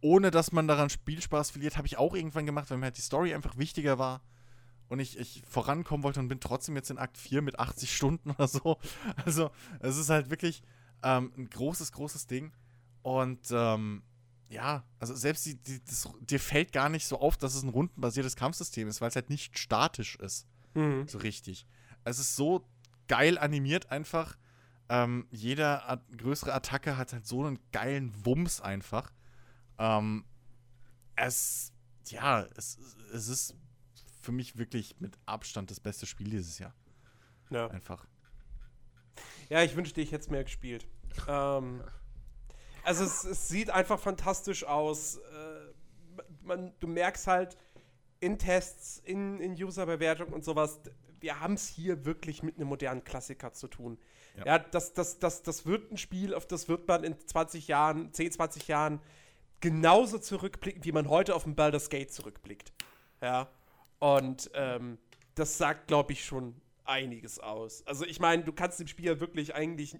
ohne 0.01 0.31
dass 0.31 0.51
man 0.51 0.67
daran 0.67 0.89
Spielspaß 0.89 1.51
verliert. 1.51 1.77
Habe 1.77 1.87
ich 1.87 1.97
auch 1.97 2.13
irgendwann 2.15 2.45
gemacht, 2.45 2.69
weil 2.69 2.77
mir 2.77 2.85
halt 2.85 2.97
die 2.97 3.01
Story 3.01 3.33
einfach 3.33 3.57
wichtiger 3.57 3.97
war 3.97 4.21
und 4.89 4.99
ich, 4.99 5.17
ich 5.17 5.43
vorankommen 5.47 6.03
wollte 6.03 6.19
und 6.19 6.27
bin 6.27 6.39
trotzdem 6.39 6.75
jetzt 6.75 6.89
in 6.91 6.97
Akt 6.97 7.17
4 7.17 7.41
mit 7.41 7.59
80 7.59 7.95
Stunden 7.95 8.31
oder 8.37 8.47
so. 8.47 8.77
Also 9.25 9.51
es 9.79 9.97
ist 9.97 10.09
halt 10.09 10.29
wirklich 10.29 10.61
ähm, 11.03 11.31
ein 11.37 11.49
großes, 11.49 11.91
großes 11.91 12.27
Ding. 12.27 12.51
Und 13.01 13.47
ähm, 13.51 14.03
ja, 14.49 14.83
also 14.99 15.13
selbst 15.15 15.45
die, 15.45 15.55
die, 15.55 15.83
das, 15.83 16.09
dir 16.21 16.39
fällt 16.39 16.71
gar 16.71 16.89
nicht 16.89 17.05
so 17.05 17.19
auf, 17.19 17.35
dass 17.37 17.53
es 17.55 17.63
ein 17.63 17.69
rundenbasiertes 17.69 18.35
Kampfsystem 18.35 18.87
ist, 18.87 19.01
weil 19.01 19.09
es 19.09 19.15
halt 19.15 19.29
nicht 19.29 19.57
statisch 19.57 20.15
ist 20.17 20.47
Mhm. 20.73 21.07
so 21.07 21.17
richtig. 21.17 21.65
Es 22.03 22.19
ist 22.19 22.35
so 22.35 22.63
geil 23.07 23.37
animiert 23.39 23.89
einfach. 23.91 24.37
Ähm, 24.89 25.25
jede 25.31 25.83
At 25.85 26.01
größere 26.17 26.53
Attacke 26.53 26.97
hat 26.97 27.13
halt 27.13 27.25
so 27.25 27.43
einen 27.43 27.57
geilen 27.71 28.13
Wumms 28.25 28.61
einfach. 28.61 29.11
Ähm, 29.79 30.25
es, 31.15 31.73
ja, 32.07 32.45
es, 32.55 32.77
es 33.13 33.27
ist 33.27 33.55
für 34.21 34.31
mich 34.31 34.57
wirklich 34.57 34.99
mit 34.99 35.17
Abstand 35.25 35.71
das 35.71 35.79
beste 35.79 36.05
Spiel 36.05 36.29
dieses 36.29 36.59
Jahr. 36.59 36.73
Ja. 37.49 37.67
Einfach. 37.67 38.05
Ja, 39.49 39.63
ich 39.63 39.75
wünschte, 39.75 40.01
ich 40.01 40.11
hätte 40.11 40.23
es 40.23 40.29
mehr 40.29 40.43
gespielt. 40.43 40.85
Ähm, 41.27 41.83
also 42.83 43.03
es, 43.03 43.23
es 43.23 43.47
sieht 43.47 43.69
einfach 43.69 43.99
fantastisch 43.99 44.63
aus. 44.63 45.17
Äh, 45.17 46.21
man, 46.43 46.73
du 46.79 46.87
merkst 46.87 47.27
halt 47.27 47.57
in 48.19 48.37
Tests, 48.39 48.99
in, 49.05 49.39
in 49.39 49.53
User-Bewertung 49.53 50.33
und 50.33 50.43
sowas, 50.43 50.79
wir 51.19 51.39
haben 51.39 51.53
es 51.53 51.67
hier 51.67 52.05
wirklich 52.05 52.43
mit 52.43 52.57
einem 52.57 52.67
modernen 52.67 53.03
Klassiker 53.03 53.53
zu 53.53 53.67
tun. 53.67 53.97
Ja. 54.37 54.45
Ja, 54.45 54.59
das, 54.59 54.93
das, 54.93 55.19
das, 55.19 55.43
das 55.43 55.65
wird 55.65 55.91
ein 55.91 55.97
Spiel, 55.97 56.33
auf 56.33 56.47
das 56.47 56.67
wird 56.67 56.87
man 56.87 57.03
in 57.03 57.17
20 57.19 57.67
Jahren, 57.67 58.13
10, 58.13 58.33
20 58.33 58.67
Jahren 58.67 58.99
genauso 59.59 60.19
zurückblicken, 60.19 60.83
wie 60.83 60.91
man 60.91 61.09
heute 61.09 61.35
auf 61.35 61.45
ein 61.45 61.55
Baldur's 61.55 61.89
Gate 61.89 62.11
zurückblickt. 62.11 62.73
Ja. 63.21 63.49
Und 63.99 64.51
ähm, 64.53 64.97
das 65.35 65.57
sagt, 65.57 65.87
glaube 65.87 66.13
ich, 66.13 66.25
schon 66.25 66.55
einiges 66.83 67.39
aus. 67.39 67.85
Also 67.85 68.05
ich 68.05 68.19
meine, 68.19 68.43
du 68.43 68.53
kannst 68.53 68.79
dem 68.79 68.87
Spiel 68.87 69.19
wirklich 69.19 69.55
eigentlich 69.55 69.95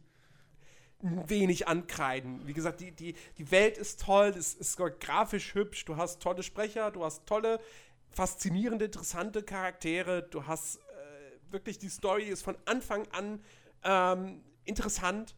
ein 1.03 1.29
wenig 1.29 1.67
ankreiden. 1.67 2.47
Wie 2.47 2.53
gesagt, 2.53 2.81
die, 2.81 2.91
die, 2.91 3.15
die 3.38 3.51
Welt 3.51 3.77
ist 3.77 4.01
toll, 4.01 4.27
es 4.29 4.55
ist 4.55 4.77
grafisch 4.77 5.53
hübsch, 5.53 5.85
du 5.85 5.97
hast 5.97 6.21
tolle 6.21 6.43
Sprecher, 6.43 6.91
du 6.91 7.03
hast 7.03 7.25
tolle, 7.25 7.59
faszinierende, 8.09 8.85
interessante 8.85 9.43
Charaktere, 9.43 10.23
du 10.23 10.47
hast 10.47 10.77
äh, 10.77 11.51
wirklich, 11.51 11.77
die 11.77 11.89
Story 11.89 12.23
ist 12.23 12.41
von 12.41 12.57
Anfang 12.65 13.07
an 13.11 13.43
ähm, 13.84 14.43
interessant 14.65 15.35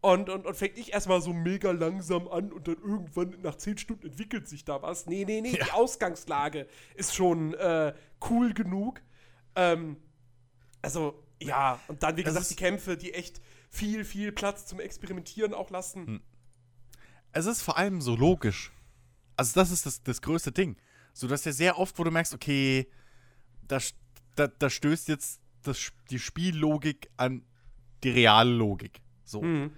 und, 0.00 0.30
und, 0.30 0.46
und 0.46 0.56
fängt 0.56 0.76
nicht 0.76 0.90
erstmal 0.90 1.20
so 1.20 1.32
mega 1.32 1.72
langsam 1.72 2.26
an 2.28 2.52
und 2.52 2.68
dann 2.68 2.76
irgendwann 2.76 3.40
nach 3.42 3.56
10 3.56 3.78
Stunden 3.78 4.06
entwickelt 4.06 4.48
sich 4.48 4.64
da 4.64 4.80
was. 4.80 5.06
Nee, 5.06 5.24
nee, 5.26 5.40
nee, 5.40 5.52
die 5.52 5.72
Ausgangslage 5.72 6.66
ist 6.94 7.14
schon 7.14 7.54
äh, 7.54 7.94
cool 8.30 8.54
genug. 8.54 9.02
Ähm, 9.56 9.96
also, 10.80 11.22
ja, 11.42 11.78
und 11.88 12.02
dann, 12.02 12.16
wie 12.16 12.22
Es 12.22 12.26
gesagt, 12.26 12.50
die 12.50 12.56
Kämpfe, 12.56 12.96
die 12.96 13.12
echt 13.12 13.42
viel, 13.68 14.04
viel 14.04 14.32
Platz 14.32 14.66
zum 14.66 14.80
Experimentieren 14.80 15.52
auch 15.52 15.70
lassen. 15.70 16.06
Hm. 16.06 16.20
Es 17.32 17.46
ist 17.46 17.62
vor 17.62 17.76
allem 17.76 18.00
so 18.00 18.16
logisch. 18.16 18.72
Also, 19.36 19.52
das 19.60 19.70
ist 19.70 19.84
das, 19.84 20.02
das 20.02 20.22
größte 20.22 20.50
Ding. 20.50 20.76
So, 21.12 21.28
dass 21.28 21.44
ja 21.44 21.52
sehr 21.52 21.78
oft, 21.78 21.98
wo 21.98 22.04
du 22.04 22.10
merkst, 22.10 22.32
okay, 22.32 22.86
da, 23.68 23.78
da, 24.36 24.46
da 24.46 24.70
stößt 24.70 25.08
jetzt 25.08 25.40
das, 25.62 25.92
die 26.10 26.18
Spiellogik 26.18 27.10
an 27.18 27.44
die 28.02 28.10
reale 28.10 28.50
Logik. 28.50 29.00
So. 29.24 29.42
Mhm. 29.42 29.72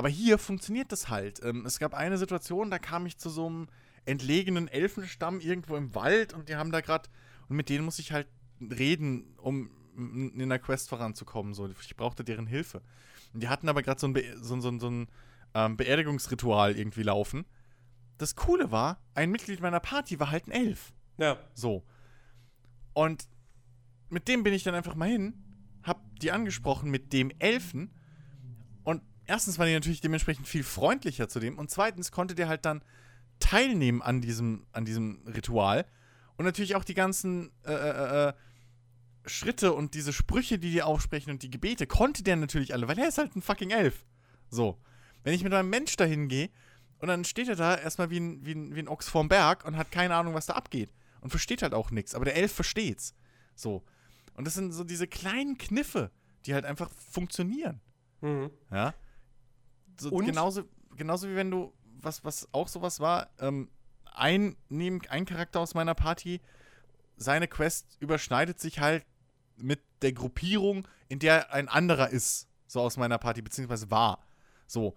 Aber 0.00 0.08
hier 0.08 0.38
funktioniert 0.38 0.92
das 0.92 1.10
halt. 1.10 1.44
Ähm, 1.44 1.66
es 1.66 1.78
gab 1.78 1.92
eine 1.92 2.16
Situation, 2.16 2.70
da 2.70 2.78
kam 2.78 3.04
ich 3.04 3.18
zu 3.18 3.28
so 3.28 3.44
einem 3.44 3.68
entlegenen 4.06 4.66
Elfenstamm 4.66 5.40
irgendwo 5.40 5.76
im 5.76 5.94
Wald 5.94 6.32
und 6.32 6.48
die 6.48 6.56
haben 6.56 6.72
da 6.72 6.80
gerade, 6.80 7.10
und 7.50 7.56
mit 7.56 7.68
denen 7.68 7.84
muss 7.84 7.98
ich 7.98 8.10
halt 8.10 8.26
reden, 8.62 9.34
um 9.36 9.68
in 9.94 10.48
der 10.48 10.58
Quest 10.58 10.88
voranzukommen. 10.88 11.52
So. 11.52 11.68
Ich 11.68 11.96
brauchte 11.96 12.24
deren 12.24 12.46
Hilfe. 12.46 12.80
Und 13.34 13.42
die 13.42 13.48
hatten 13.48 13.68
aber 13.68 13.82
gerade 13.82 14.00
so 14.00 14.06
ein, 14.06 14.14
Be 14.14 14.24
so, 14.40 14.58
so, 14.58 14.78
so 14.78 14.88
ein 14.88 15.08
ähm, 15.52 15.76
Beerdigungsritual 15.76 16.78
irgendwie 16.78 17.02
laufen. 17.02 17.44
Das 18.16 18.36
Coole 18.36 18.70
war, 18.70 19.02
ein 19.12 19.30
Mitglied 19.30 19.60
meiner 19.60 19.80
Party 19.80 20.18
war 20.18 20.30
halt 20.30 20.46
ein 20.46 20.52
Elf. 20.52 20.94
Ja. 21.18 21.36
So. 21.52 21.84
Und 22.94 23.28
mit 24.08 24.28
dem 24.28 24.44
bin 24.44 24.54
ich 24.54 24.62
dann 24.62 24.74
einfach 24.74 24.94
mal 24.94 25.10
hin, 25.10 25.44
hab 25.82 26.18
die 26.20 26.32
angesprochen 26.32 26.90
mit 26.90 27.12
dem 27.12 27.30
Elfen. 27.38 27.92
Erstens 29.30 29.60
war 29.60 29.66
die 29.66 29.74
natürlich 29.74 30.00
dementsprechend 30.00 30.48
viel 30.48 30.64
freundlicher 30.64 31.28
zu 31.28 31.38
dem. 31.38 31.56
Und 31.56 31.70
zweitens 31.70 32.10
konnte 32.10 32.34
der 32.34 32.48
halt 32.48 32.64
dann 32.64 32.82
teilnehmen 33.38 34.02
an 34.02 34.20
diesem, 34.20 34.66
an 34.72 34.84
diesem 34.84 35.22
Ritual. 35.24 35.86
Und 36.36 36.46
natürlich 36.46 36.74
auch 36.74 36.82
die 36.82 36.94
ganzen 36.94 37.52
äh, 37.64 37.72
äh, 37.72 38.28
äh, 38.28 38.32
Schritte 39.26 39.72
und 39.72 39.94
diese 39.94 40.12
Sprüche, 40.12 40.58
die 40.58 40.72
die 40.72 40.82
aufsprechen 40.82 41.30
und 41.30 41.44
die 41.44 41.50
Gebete, 41.50 41.86
konnte 41.86 42.24
der 42.24 42.34
natürlich 42.34 42.74
alle, 42.74 42.88
weil 42.88 42.98
er 42.98 43.06
ist 43.06 43.18
halt 43.18 43.36
ein 43.36 43.40
fucking 43.40 43.70
Elf. 43.70 44.04
So. 44.48 44.80
Wenn 45.22 45.32
ich 45.32 45.44
mit 45.44 45.54
einem 45.54 45.70
Mensch 45.70 45.94
dahin 45.94 46.26
gehe 46.26 46.50
und 46.98 47.06
dann 47.06 47.24
steht 47.24 47.48
er 47.48 47.54
da 47.54 47.76
erstmal 47.76 48.10
wie 48.10 48.18
ein, 48.18 48.44
wie, 48.44 48.54
ein, 48.56 48.74
wie 48.74 48.80
ein 48.80 48.88
Ochs 48.88 49.08
vorm 49.08 49.28
Berg 49.28 49.64
und 49.64 49.76
hat 49.76 49.92
keine 49.92 50.16
Ahnung, 50.16 50.34
was 50.34 50.46
da 50.46 50.54
abgeht. 50.54 50.90
Und 51.20 51.30
versteht 51.30 51.62
halt 51.62 51.72
auch 51.72 51.92
nichts. 51.92 52.16
Aber 52.16 52.24
der 52.24 52.34
Elf 52.34 52.52
versteht's. 52.52 53.14
So. 53.54 53.84
Und 54.34 54.44
das 54.44 54.54
sind 54.54 54.72
so 54.72 54.82
diese 54.82 55.06
kleinen 55.06 55.56
Kniffe, 55.56 56.10
die 56.46 56.54
halt 56.54 56.64
einfach 56.64 56.90
funktionieren. 56.90 57.80
Mhm. 58.22 58.50
Ja. 58.72 58.92
So 60.00 60.10
Und? 60.10 60.26
genauso, 60.26 60.64
genauso 60.96 61.28
wie 61.28 61.36
wenn 61.36 61.50
du, 61.50 61.72
was, 62.00 62.24
was 62.24 62.48
auch 62.52 62.68
sowas 62.68 63.00
war, 63.00 63.30
ähm, 63.38 63.68
ein, 64.12 64.56
neben, 64.68 65.00
ein 65.08 65.24
Charakter 65.24 65.60
aus 65.60 65.74
meiner 65.74 65.94
Party, 65.94 66.40
seine 67.16 67.48
Quest 67.48 67.96
überschneidet 68.00 68.60
sich 68.60 68.80
halt 68.80 69.04
mit 69.56 69.80
der 70.02 70.12
Gruppierung, 70.12 70.88
in 71.08 71.18
der 71.18 71.52
ein 71.52 71.68
anderer 71.68 72.10
ist, 72.10 72.48
so 72.66 72.80
aus 72.80 72.96
meiner 72.96 73.18
Party, 73.18 73.42
beziehungsweise 73.42 73.90
war. 73.90 74.24
So. 74.66 74.96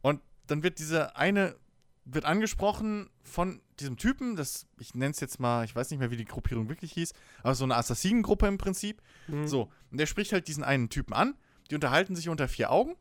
Und 0.00 0.22
dann 0.46 0.62
wird 0.62 0.78
diese 0.78 1.16
eine, 1.16 1.56
wird 2.04 2.24
angesprochen 2.24 3.10
von 3.22 3.60
diesem 3.80 3.96
Typen, 3.96 4.36
das, 4.36 4.66
ich 4.78 4.94
nenne 4.94 5.10
es 5.10 5.20
jetzt 5.20 5.40
mal, 5.40 5.64
ich 5.64 5.74
weiß 5.74 5.90
nicht 5.90 6.00
mehr, 6.00 6.10
wie 6.10 6.16
die 6.16 6.24
Gruppierung 6.24 6.68
wirklich 6.68 6.92
hieß, 6.92 7.12
aber 7.42 7.54
so 7.54 7.64
eine 7.64 7.76
Assassinengruppe 7.76 8.46
im 8.46 8.58
Prinzip. 8.58 9.02
Mhm. 9.26 9.46
So, 9.46 9.70
und 9.90 9.98
der 9.98 10.06
spricht 10.06 10.32
halt 10.32 10.48
diesen 10.48 10.64
einen 10.64 10.88
Typen 10.88 11.12
an, 11.12 11.36
die 11.70 11.74
unterhalten 11.74 12.16
sich 12.16 12.28
unter 12.28 12.48
vier 12.48 12.70
Augen. 12.70 12.96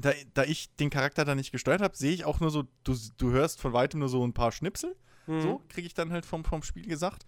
Da, 0.00 0.12
da 0.34 0.44
ich 0.44 0.74
den 0.76 0.90
Charakter 0.90 1.24
da 1.24 1.34
nicht 1.34 1.50
gesteuert 1.50 1.82
habe, 1.82 1.96
sehe 1.96 2.12
ich 2.12 2.24
auch 2.24 2.40
nur 2.40 2.50
so, 2.50 2.64
du, 2.84 2.96
du 3.16 3.30
hörst 3.32 3.60
von 3.60 3.72
weitem 3.72 4.00
nur 4.00 4.08
so 4.08 4.24
ein 4.24 4.32
paar 4.32 4.52
Schnipsel. 4.52 4.96
Mhm. 5.26 5.40
So, 5.40 5.62
kriege 5.68 5.86
ich 5.86 5.94
dann 5.94 6.12
halt 6.12 6.24
vom, 6.24 6.44
vom 6.44 6.62
Spiel 6.62 6.86
gesagt. 6.86 7.26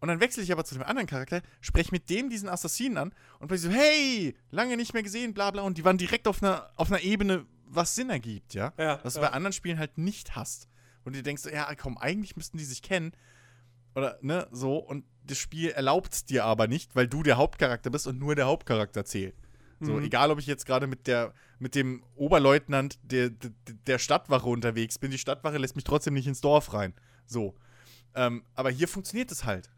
Und 0.00 0.08
dann 0.08 0.20
wechsle 0.20 0.42
ich 0.42 0.50
aber 0.50 0.64
zu 0.64 0.74
dem 0.74 0.82
anderen 0.82 1.06
Charakter, 1.06 1.42
spreche 1.60 1.90
mit 1.92 2.08
dem 2.08 2.30
diesen 2.30 2.48
Assassinen 2.48 2.96
an 2.96 3.12
und 3.38 3.48
bin 3.48 3.58
so, 3.58 3.68
hey, 3.68 4.34
lange 4.50 4.76
nicht 4.76 4.94
mehr 4.94 5.02
gesehen, 5.02 5.34
bla 5.34 5.50
bla. 5.50 5.62
Und 5.62 5.76
die 5.76 5.84
waren 5.84 5.98
direkt 5.98 6.26
auf 6.26 6.42
einer, 6.42 6.70
auf 6.76 6.90
einer 6.90 7.02
Ebene, 7.02 7.44
was 7.66 7.94
Sinn 7.94 8.08
ergibt, 8.08 8.54
ja. 8.54 8.72
Ja, 8.78 9.00
Was 9.02 9.14
du 9.14 9.20
ja. 9.20 9.28
bei 9.28 9.32
anderen 9.34 9.52
Spielen 9.52 9.78
halt 9.78 9.98
nicht 9.98 10.36
hast. 10.36 10.68
Und 11.04 11.16
du 11.16 11.22
denkst, 11.22 11.42
so, 11.42 11.50
ja, 11.50 11.72
komm, 11.74 11.98
eigentlich 11.98 12.36
müssten 12.36 12.56
die 12.56 12.64
sich 12.64 12.82
kennen. 12.82 13.12
Oder, 13.94 14.18
ne, 14.22 14.48
so. 14.50 14.78
Und 14.78 15.04
das 15.24 15.38
Spiel 15.38 15.70
erlaubt 15.70 16.14
es 16.14 16.24
dir 16.24 16.44
aber 16.44 16.66
nicht, 16.66 16.96
weil 16.96 17.06
du 17.06 17.22
der 17.22 17.36
Hauptcharakter 17.36 17.90
bist 17.90 18.06
und 18.06 18.18
nur 18.18 18.34
der 18.34 18.46
Hauptcharakter 18.46 19.04
zählt. 19.04 19.34
So, 19.80 19.92
Mhm. 19.92 20.04
egal 20.04 20.30
ob 20.30 20.38
ich 20.38 20.46
jetzt 20.46 20.66
gerade 20.66 20.86
mit 20.86 21.06
der, 21.06 21.32
mit 21.58 21.74
dem 21.74 22.02
Oberleutnant 22.14 22.98
der, 23.02 23.30
der, 23.30 23.50
der 23.86 23.98
Stadtwache 23.98 24.48
unterwegs 24.48 24.98
bin, 24.98 25.10
die 25.10 25.18
Stadtwache 25.18 25.56
lässt 25.58 25.74
mich 25.74 25.84
trotzdem 25.84 26.14
nicht 26.14 26.26
ins 26.26 26.40
Dorf 26.42 26.72
rein. 26.74 26.92
So. 27.26 27.54
Ähm, 28.14 28.44
aber 28.54 28.70
hier 28.70 28.88
funktioniert 28.88 29.30
es 29.32 29.44
halt. 29.44 29.70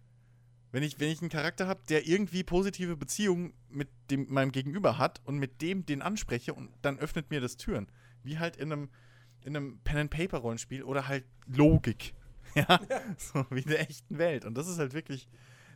Wenn 0.72 0.82
ich, 0.82 0.98
wenn 0.98 1.10
ich 1.10 1.20
einen 1.20 1.28
Charakter 1.30 1.68
habe, 1.68 1.82
der 1.88 2.06
irgendwie 2.06 2.42
positive 2.42 2.96
Beziehungen 2.96 3.52
mit 3.68 3.88
dem, 4.10 4.26
meinem 4.32 4.52
Gegenüber 4.52 4.96
hat 4.98 5.20
und 5.24 5.38
mit 5.38 5.60
dem 5.60 5.84
den 5.84 6.00
anspreche 6.02 6.54
und 6.54 6.70
dann 6.82 6.98
öffnet 6.98 7.30
mir 7.30 7.40
das 7.40 7.56
Türen. 7.56 7.86
Wie 8.24 8.38
halt 8.38 8.56
in 8.56 8.72
einem, 8.72 8.88
in 9.44 9.54
einem 9.56 9.80
Pen-and-Paper-Rollenspiel 9.84 10.82
oder 10.82 11.08
halt 11.08 11.24
Logik. 11.46 12.14
Ja, 12.54 12.78
so 13.16 13.46
wie 13.48 13.60
in 13.60 13.68
der 13.70 13.80
echten 13.88 14.18
Welt. 14.18 14.44
Und 14.44 14.58
das 14.58 14.68
ist 14.68 14.78
halt 14.78 14.92
wirklich, 14.92 15.26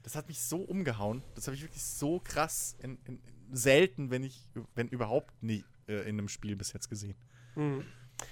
das 0.03 0.15
hat 0.15 0.29
mich 0.29 0.43
so 0.43 0.59
umgehauen. 0.59 1.23
Das 1.35 1.47
habe 1.47 1.55
ich 1.57 1.63
wirklich 1.63 1.83
so 1.83 2.21
krass 2.21 2.77
in, 2.83 2.99
in, 3.07 3.19
selten, 3.53 4.11
wenn 4.11 4.23
ich, 4.23 4.49
wenn 4.75 4.89
überhaupt 4.89 5.43
nie 5.43 5.65
äh, 5.89 6.01
in 6.09 6.19
einem 6.19 6.29
Spiel 6.29 6.57
bis 6.57 6.73
jetzt 6.73 6.89
gesehen. 6.89 7.17
Mhm. 7.55 7.85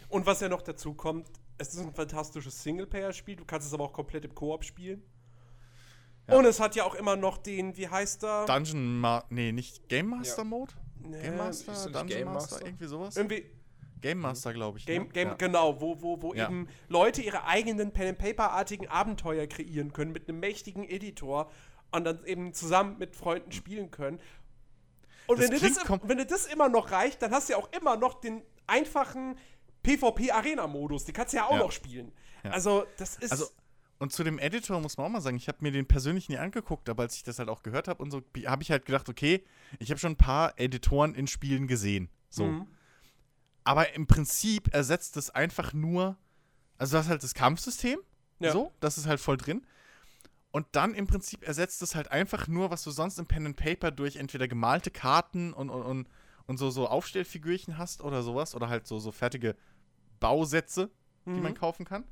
Und 0.08 0.26
was 0.26 0.40
ja 0.40 0.48
noch 0.48 0.62
dazu 0.62 0.94
kommt, 0.94 1.28
es 1.58 1.74
ist 1.74 1.80
ein 1.80 1.94
fantastisches 1.94 2.62
Singleplayer-Spiel, 2.62 3.36
du 3.36 3.44
kannst 3.44 3.66
es 3.66 3.74
aber 3.74 3.84
auch 3.84 3.92
komplett 3.92 4.24
im 4.24 4.34
Koop 4.34 4.64
spielen. 4.64 5.02
Ja. 6.28 6.38
Und 6.38 6.46
es 6.46 6.58
hat 6.58 6.74
ja 6.74 6.84
auch 6.84 6.94
immer 6.94 7.16
noch 7.16 7.36
den, 7.38 7.76
wie 7.76 7.86
heißt 7.88 8.24
er? 8.24 8.46
Dungeon 8.46 8.98
Ma 8.98 9.24
nee, 9.28 9.52
nicht 9.52 9.88
Game 9.88 10.08
Master 10.08 10.42
Ja. 10.42 10.44
Mode? 10.44 10.72
Nee, 11.00 11.20
Game 11.20 11.36
Master, 11.36 11.72
Dungeon 11.90 12.06
Game 12.06 12.24
Master, 12.32 12.52
Master? 12.54 12.66
irgendwie 12.66 12.86
sowas? 12.86 13.16
Irgendwie 13.16 13.44
Game 14.00 14.18
Master, 14.18 14.52
glaube 14.52 14.78
ich. 14.78 14.86
Game, 14.86 15.04
ne? 15.04 15.08
Game 15.10 15.28
ja. 15.28 15.34
genau, 15.34 15.80
wo, 15.80 16.00
wo, 16.00 16.20
wo 16.22 16.34
Ja. 16.34 16.46
eben 16.48 16.68
Leute 16.88 17.20
ihre 17.22 17.44
eigenen 17.44 17.92
Pen-and-Paper-artigen 17.92 18.88
Abenteuer 18.88 19.46
kreieren 19.46 19.92
können 19.92 20.12
mit 20.12 20.28
einem 20.28 20.40
mächtigen 20.40 20.84
Editor 20.84 21.50
und 21.92 22.04
dann 22.04 22.24
eben 22.24 22.52
zusammen 22.54 22.98
mit 22.98 23.16
Freunden 23.16 23.52
spielen 23.52 23.90
können. 23.90 24.18
Und 25.26 25.38
Das 25.40 25.50
wenn 25.50 25.58
dir, 25.58 25.68
das, 25.68 26.00
wenn 26.08 26.18
dir 26.18 26.26
das 26.26 26.46
immer 26.46 26.68
noch 26.68 26.90
reicht, 26.90 27.22
dann 27.22 27.30
hast 27.32 27.48
du 27.48 27.52
ja 27.54 27.58
auch 27.58 27.70
immer 27.72 27.96
noch 27.96 28.20
den 28.20 28.42
einfachen 28.66 29.36
PvP-Arena-Modus. 29.82 31.04
Den 31.04 31.14
kannst 31.14 31.32
du 31.32 31.38
ja 31.38 31.46
auch 31.46 31.52
Ja. 31.52 31.58
noch 31.58 31.72
spielen. 31.72 32.12
Ja. 32.42 32.50
Also, 32.50 32.84
das 32.98 33.16
ist. 33.16 33.32
Also, 33.32 33.46
und 33.98 34.12
zu 34.12 34.24
dem 34.24 34.38
Editor 34.38 34.80
muss 34.80 34.96
man 34.96 35.06
auch 35.06 35.10
mal 35.10 35.20
sagen, 35.20 35.36
ich 35.36 35.48
habe 35.48 35.58
mir 35.60 35.70
den 35.72 35.86
persönlich 35.86 36.28
nie 36.28 36.36
angeguckt, 36.36 36.88
aber 36.88 37.04
als 37.04 37.16
ich 37.16 37.22
das 37.22 37.38
halt 37.38 37.48
auch 37.48 37.62
gehört 37.62 37.88
habe 37.88 38.02
und 38.02 38.10
so, 38.10 38.22
habe 38.46 38.62
ich 38.62 38.70
halt 38.70 38.84
gedacht, 38.86 39.08
okay, 39.08 39.44
ich 39.78 39.90
habe 39.90 39.98
schon 39.98 40.12
ein 40.12 40.16
paar 40.16 40.58
Editoren 40.58 41.14
in 41.14 41.26
Spielen 41.26 41.66
gesehen. 41.68 42.10
So. 42.28 42.44
Mhm. 42.44 42.66
Aber 43.62 43.94
im 43.94 44.06
Prinzip 44.06 44.74
ersetzt 44.74 45.16
es 45.16 45.30
einfach 45.30 45.72
nur, 45.72 46.18
also 46.76 46.92
du 46.96 46.98
hast 46.98 47.08
halt 47.08 47.22
das 47.22 47.34
Kampfsystem, 47.34 47.98
Ja. 48.40 48.52
so, 48.52 48.72
das 48.80 48.98
ist 48.98 49.06
halt 49.06 49.20
voll 49.20 49.36
drin. 49.38 49.64
Und 50.54 50.68
dann 50.70 50.94
im 50.94 51.08
Prinzip 51.08 51.42
ersetzt 51.42 51.82
es 51.82 51.96
halt 51.96 52.12
einfach 52.12 52.46
nur, 52.46 52.70
was 52.70 52.84
du 52.84 52.92
sonst 52.92 53.18
im 53.18 53.26
Pen 53.26 53.44
and 53.44 53.56
Paper 53.56 53.90
durch 53.90 54.14
entweder 54.14 54.46
gemalte 54.46 54.92
Karten 54.92 55.52
und, 55.52 55.68
und, 55.68 55.82
und, 55.82 56.08
und 56.46 56.58
so, 56.58 56.70
so 56.70 56.86
Aufstellfigürchen 56.86 57.76
hast 57.76 58.04
oder 58.04 58.22
sowas, 58.22 58.54
oder 58.54 58.68
halt 58.68 58.86
so, 58.86 59.00
so 59.00 59.10
fertige 59.10 59.56
Bausätze, 60.20 60.92
die 61.26 61.30
Mhm. 61.32 61.42
man 61.42 61.54
kaufen 61.54 61.84
kann. 61.84 62.04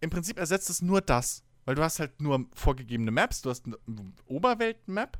Im 0.00 0.10
Prinzip 0.10 0.36
ersetzt 0.38 0.68
es 0.68 0.82
nur 0.82 1.00
das, 1.00 1.44
weil 1.64 1.76
du 1.76 1.82
hast 1.82 1.98
halt 1.98 2.20
nur 2.20 2.44
vorgegebene 2.52 3.10
Maps, 3.10 3.40
du 3.40 3.48
hast 3.48 3.64
eine 3.64 3.78
Oberwelt-Map, 4.26 5.18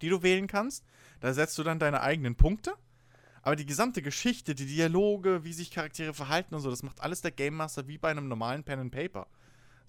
die 0.00 0.08
du 0.08 0.22
wählen 0.22 0.46
kannst. 0.46 0.86
Da 1.20 1.34
setzt 1.34 1.58
du 1.58 1.62
dann 1.62 1.78
deine 1.78 2.00
eigenen 2.00 2.36
Punkte. 2.36 2.72
Aber 3.42 3.54
die 3.54 3.66
gesamte 3.66 4.00
Geschichte, 4.00 4.54
die 4.54 4.64
Dialoge, 4.64 5.44
wie 5.44 5.52
sich 5.52 5.70
Charaktere 5.72 6.14
verhalten 6.14 6.54
und 6.54 6.62
so, 6.62 6.70
das 6.70 6.82
macht 6.82 7.02
alles 7.02 7.20
der 7.20 7.32
Game 7.32 7.56
Master 7.56 7.86
wie 7.86 7.98
bei 7.98 8.10
einem 8.10 8.28
normalen 8.28 8.64
Pen 8.64 8.78
and 8.78 8.92
Paper. 8.92 9.26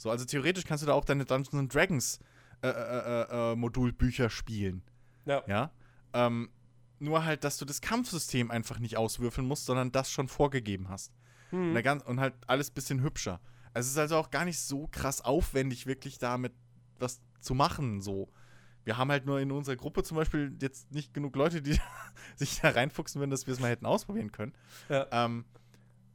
So, 0.02 0.10
also 0.10 0.26
theoretisch 0.26 0.64
kannst 0.66 0.82
du 0.82 0.88
da 0.88 0.94
auch 0.94 1.06
deine 1.06 1.26
Dungeons 1.26 1.54
and 1.54 1.74
Dragons 1.74 2.20
äh, 2.64 2.68
äh, 2.68 2.72
äh, 2.72 3.52
äh, 3.52 3.56
Modulbücher 3.56 4.32
spielen. 4.32 4.82
Ja. 5.26 5.44
Ja. 5.46 5.72
Ähm, 6.14 6.50
nur 6.98 7.24
halt, 7.24 7.44
dass 7.44 7.58
du 7.58 7.66
das 7.66 7.82
Kampfsystem 7.82 8.50
einfach 8.50 8.80
nicht 8.80 8.98
auswürfeln 8.98 9.48
musst, 9.48 9.68
sondern 9.68 9.92
das 9.92 10.12
schon 10.12 10.28
vorgegeben 10.28 10.90
hast. 10.90 11.14
Mhm. 11.52 11.76
Und, 11.76 11.84
ganz, 11.84 12.04
und 12.04 12.20
halt 12.20 12.34
alles 12.48 12.72
bisschen 12.72 13.04
hübscher. 13.04 13.40
Also 13.76 13.88
es 13.88 13.92
ist 13.92 13.98
also 14.00 14.18
auch 14.18 14.32
gar 14.32 14.44
nicht 14.44 14.60
so 14.60 14.88
krass 14.88 15.22
aufwendig, 15.22 15.86
wirklich 15.86 16.18
damit 16.18 16.54
was 16.98 17.22
zu 17.40 17.54
machen. 17.54 18.02
So. 18.02 18.28
Wir 18.84 18.98
haben 18.98 19.12
halt 19.12 19.28
nur 19.28 19.40
in 19.40 19.52
unserer 19.52 19.76
Gruppe 19.76 20.02
zum 20.02 20.18
Beispiel 20.18 20.58
jetzt 20.60 20.92
nicht 20.92 21.14
genug 21.14 21.36
Leute, 21.36 21.62
die 21.62 21.80
sich 22.36 22.60
da 22.60 22.72
reinfuchsen 22.72 23.22
würden, 23.22 23.30
dass 23.30 23.46
wir 23.46 23.54
es 23.54 23.60
mal 23.60 23.70
hätten 23.70 23.86
ausprobieren 23.86 24.32
können. 24.32 24.54
Ja. 24.90 25.06
Ähm, 25.12 25.46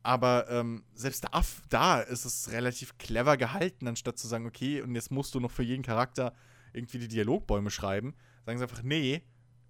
aber 0.06 0.48
ähm, 0.48 0.84
selbst 0.94 1.24
da, 1.24 1.42
da 1.68 2.00
ist 2.00 2.24
es 2.24 2.52
relativ 2.52 2.96
clever 2.96 3.36
gehalten, 3.36 3.88
anstatt 3.88 4.18
zu 4.18 4.28
sagen, 4.28 4.46
okay, 4.46 4.80
und 4.80 4.94
jetzt 4.94 5.10
musst 5.10 5.34
du 5.34 5.40
noch 5.40 5.50
für 5.50 5.64
jeden 5.64 5.82
Charakter 5.82 6.32
irgendwie 6.72 7.00
die 7.00 7.08
Dialogbäume 7.08 7.70
schreiben. 7.70 8.14
Sagen 8.44 8.58
sie 8.58 8.62
einfach, 8.62 8.84
nee, 8.84 9.22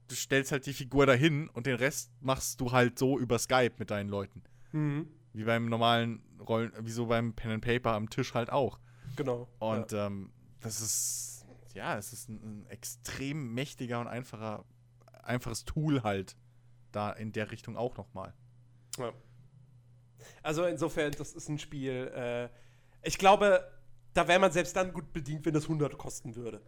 du 0.08 0.14
stellst 0.14 0.52
halt 0.52 0.66
die 0.66 0.74
Figur 0.74 1.06
dahin 1.06 1.48
und 1.48 1.64
den 1.66 1.76
Rest 1.76 2.12
machst 2.20 2.60
du 2.60 2.70
halt 2.70 2.98
so 2.98 3.18
über 3.18 3.38
Skype 3.38 3.76
mit 3.78 3.90
deinen 3.90 4.10
Leuten. 4.10 4.42
Mhm. 4.72 5.08
Wie 5.32 5.44
beim 5.44 5.70
normalen 5.70 6.22
Rollen, 6.38 6.70
wie 6.80 6.90
so 6.90 7.06
beim 7.06 7.32
Pen 7.32 7.52
and 7.52 7.64
Paper 7.64 7.92
am 7.92 8.10
Tisch 8.10 8.34
halt 8.34 8.50
auch. 8.50 8.78
Genau. 9.16 9.48
Und 9.58 9.94
ähm, 9.94 10.34
das 10.60 10.82
ist, 10.82 11.46
ja, 11.72 11.96
es 11.96 12.12
ist 12.12 12.28
ein, 12.28 12.42
ein 12.42 12.66
extrem 12.66 13.54
mächtiger 13.54 14.00
und 14.00 14.06
einfacher, 14.06 14.66
einfaches 15.22 15.64
Tool 15.64 16.02
halt 16.02 16.36
da 16.92 17.10
in 17.10 17.32
der 17.32 17.50
Richtung 17.50 17.78
auch 17.78 17.96
nochmal. 17.96 18.34
Ja. 18.98 19.14
Also 20.42 20.64
insofern, 20.64 21.12
das 21.12 21.32
ist 21.32 21.48
ein 21.48 21.58
Spiel. 21.58 22.08
Äh, 22.14 22.48
ich 23.06 23.18
glaube, 23.18 23.66
da 24.14 24.26
wäre 24.28 24.38
man 24.38 24.50
selbst 24.52 24.74
dann 24.76 24.92
gut 24.92 25.12
bedient, 25.12 25.44
wenn 25.46 25.54
das 25.54 25.64
100 25.68 25.96
kosten 25.98 26.34
würde. 26.36 26.62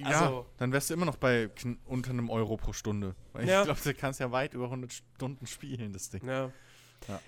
Ja, 0.00 0.06
Also- 0.06 0.46
dann 0.58 0.72
wärst 0.72 0.90
du 0.90 0.94
immer 0.94 1.06
noch 1.06 1.16
bei 1.16 1.48
unter 1.86 2.10
einem 2.10 2.28
Euro 2.28 2.58
pro 2.58 2.72
Stunde. 2.74 3.14
Weil 3.32 3.48
Ja. 3.48 3.60
Ich 3.60 3.64
glaube, 3.64 3.80
du 3.82 3.94
kannst 3.94 4.20
ja 4.20 4.30
weit 4.30 4.52
über 4.52 4.68
100 4.68 4.92
Stunden 4.92 5.46
spielen, 5.46 5.92
das 5.94 6.10
Ding. 6.10 6.26
Ja. 6.26 6.52
Ja. 7.08 7.20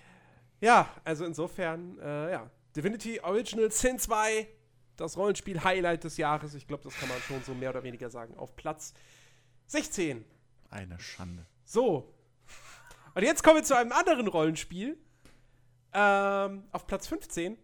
Ja, 0.61 0.91
also 1.03 1.25
insofern, 1.25 1.99
äh, 1.99 2.31
ja. 2.33 2.51
Divinity 2.77 3.21
Original 3.21 3.71
Sin 3.71 3.99
2 3.99 4.47
das 4.97 5.17
Rollenspiel-Highlight 5.17 6.05
des 6.05 6.19
Jahres. 6.19 6.55
Ich 6.55 6.67
glaube, 6.67 6.83
das 6.85 6.95
kann 6.95 7.09
man 7.09 7.19
schon 7.21 7.43
so 7.43 7.55
mehr 7.55 7.71
oder 7.71 7.83
weniger 7.83 8.11
sagen. 8.11 8.37
Auf 8.37 8.55
Platz 8.55 8.93
16. 9.67 10.25
Eine 10.69 10.99
Schande. 11.01 11.47
So. 11.65 12.13
Und 13.15 13.23
jetzt 13.23 13.43
kommen 13.43 13.57
wir 13.57 13.65
zu 13.65 13.77
einem 13.77 13.93
anderen 13.93 14.27
Rollenspiel. 14.27 14.99
Ähm, 15.95 16.65
auf 16.73 16.87
Platz 16.87 17.07
15. 17.07 17.59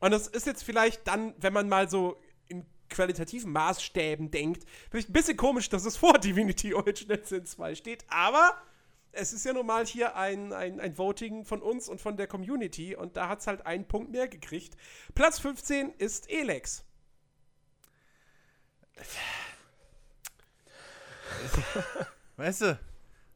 Und 0.00 0.10
das 0.10 0.26
ist 0.26 0.46
jetzt 0.46 0.62
vielleicht 0.62 1.06
dann, 1.06 1.34
wenn 1.38 1.52
man 1.52 1.68
mal 1.68 1.90
so 1.90 2.20
in 2.46 2.64
qualitativen 2.88 3.52
Maßstäben 3.52 4.30
denkt, 4.30 4.64
vielleicht 4.90 5.10
ein 5.10 5.12
bisschen 5.12 5.36
komisch, 5.36 5.68
dass 5.68 5.84
es 5.84 5.96
vor 5.96 6.18
Divinity 6.18 6.72
Original 6.72 7.20
Sin 7.24 7.44
2 7.44 7.74
steht, 7.74 8.04
aber 8.08 8.56
es 9.12 9.32
ist 9.32 9.44
ja 9.44 9.52
nun 9.52 9.66
mal 9.66 9.84
hier 9.84 10.16
ein, 10.16 10.52
ein, 10.52 10.80
ein 10.80 10.96
Voting 10.96 11.44
von 11.44 11.60
uns 11.60 11.88
und 11.88 12.00
von 12.00 12.16
der 12.16 12.26
Community 12.26 12.94
und 12.94 13.16
da 13.16 13.28
hat 13.28 13.40
es 13.40 13.46
halt 13.46 13.66
einen 13.66 13.86
Punkt 13.86 14.10
mehr 14.10 14.28
gekriegt. 14.28 14.76
Platz 15.14 15.38
15 15.40 15.92
ist 15.98 16.30
Elex. 16.30 16.84
Weißt 22.36 22.62
du, 22.62 22.78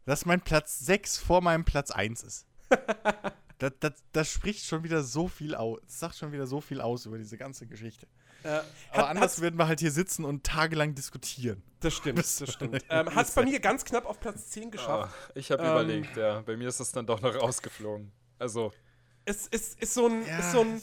dass 0.05 0.27
mein 0.27 0.41
Platz 0.41 0.79
6 0.81 1.19
vor 1.19 1.41
meinem 1.41 1.65
Platz 1.65 1.91
1 1.91 2.23
ist. 2.23 2.47
das, 3.59 3.73
das, 3.81 3.93
das 4.13 4.31
spricht 4.31 4.65
schon 4.65 4.83
wieder 4.83 5.03
so 5.03 5.29
viel 5.29 5.55
aus. 5.55 5.81
Das 5.87 5.99
sagt 6.01 6.17
schon 6.17 6.33
wieder 6.33 6.47
so 6.47 6.61
viel 6.61 6.81
aus 6.81 7.07
über 7.07 7.19
diese 7.19 7.37
ganze 7.37 7.67
Geschichte. 7.67 8.07
Äh, 8.45 8.49
Aber 8.91 9.03
hat- 9.03 9.07
anders 9.17 9.41
werden 9.41 9.57
wir 9.59 9.69
halt 9.69 9.79
hier 9.81 9.93
sitzen 9.93 10.25
und 10.25 10.45
tagelang 10.45 10.95
diskutieren. 10.95 11.63
Das 11.81 11.95
stimmt, 11.95 12.19
das 12.19 12.43
stimmt. 12.53 12.85
ähm, 12.91 13.15
hat 13.15 13.29
es 13.29 13.35
bei 13.35 13.45
mir 13.45 13.61
ganz 13.61 13.85
knapp 13.85 14.07
auf 14.07 14.19
Platz 14.21 14.49
10 14.51 14.65
Ah, 14.65 14.71
geschafft. 14.71 15.15
ich 15.35 15.51
habe 15.53 15.63
Ähm, 15.63 15.71
überlegt, 15.71 16.17
ja. 16.17 16.41
Bei 16.41 16.57
mir 16.57 16.69
ist 16.69 16.81
es 16.81 16.91
dann 16.93 17.07
doch 17.07 17.21
noch 17.21 17.35
rausgeflogen. 17.35 18.11
Also, 18.39 18.73
Es 19.25 19.47
ist, 19.47 19.81
ist, 19.81 19.95
so 19.95 20.07
ein, 20.09 20.23
ist 20.23 20.51
so 20.53 20.61
ein. 20.63 20.81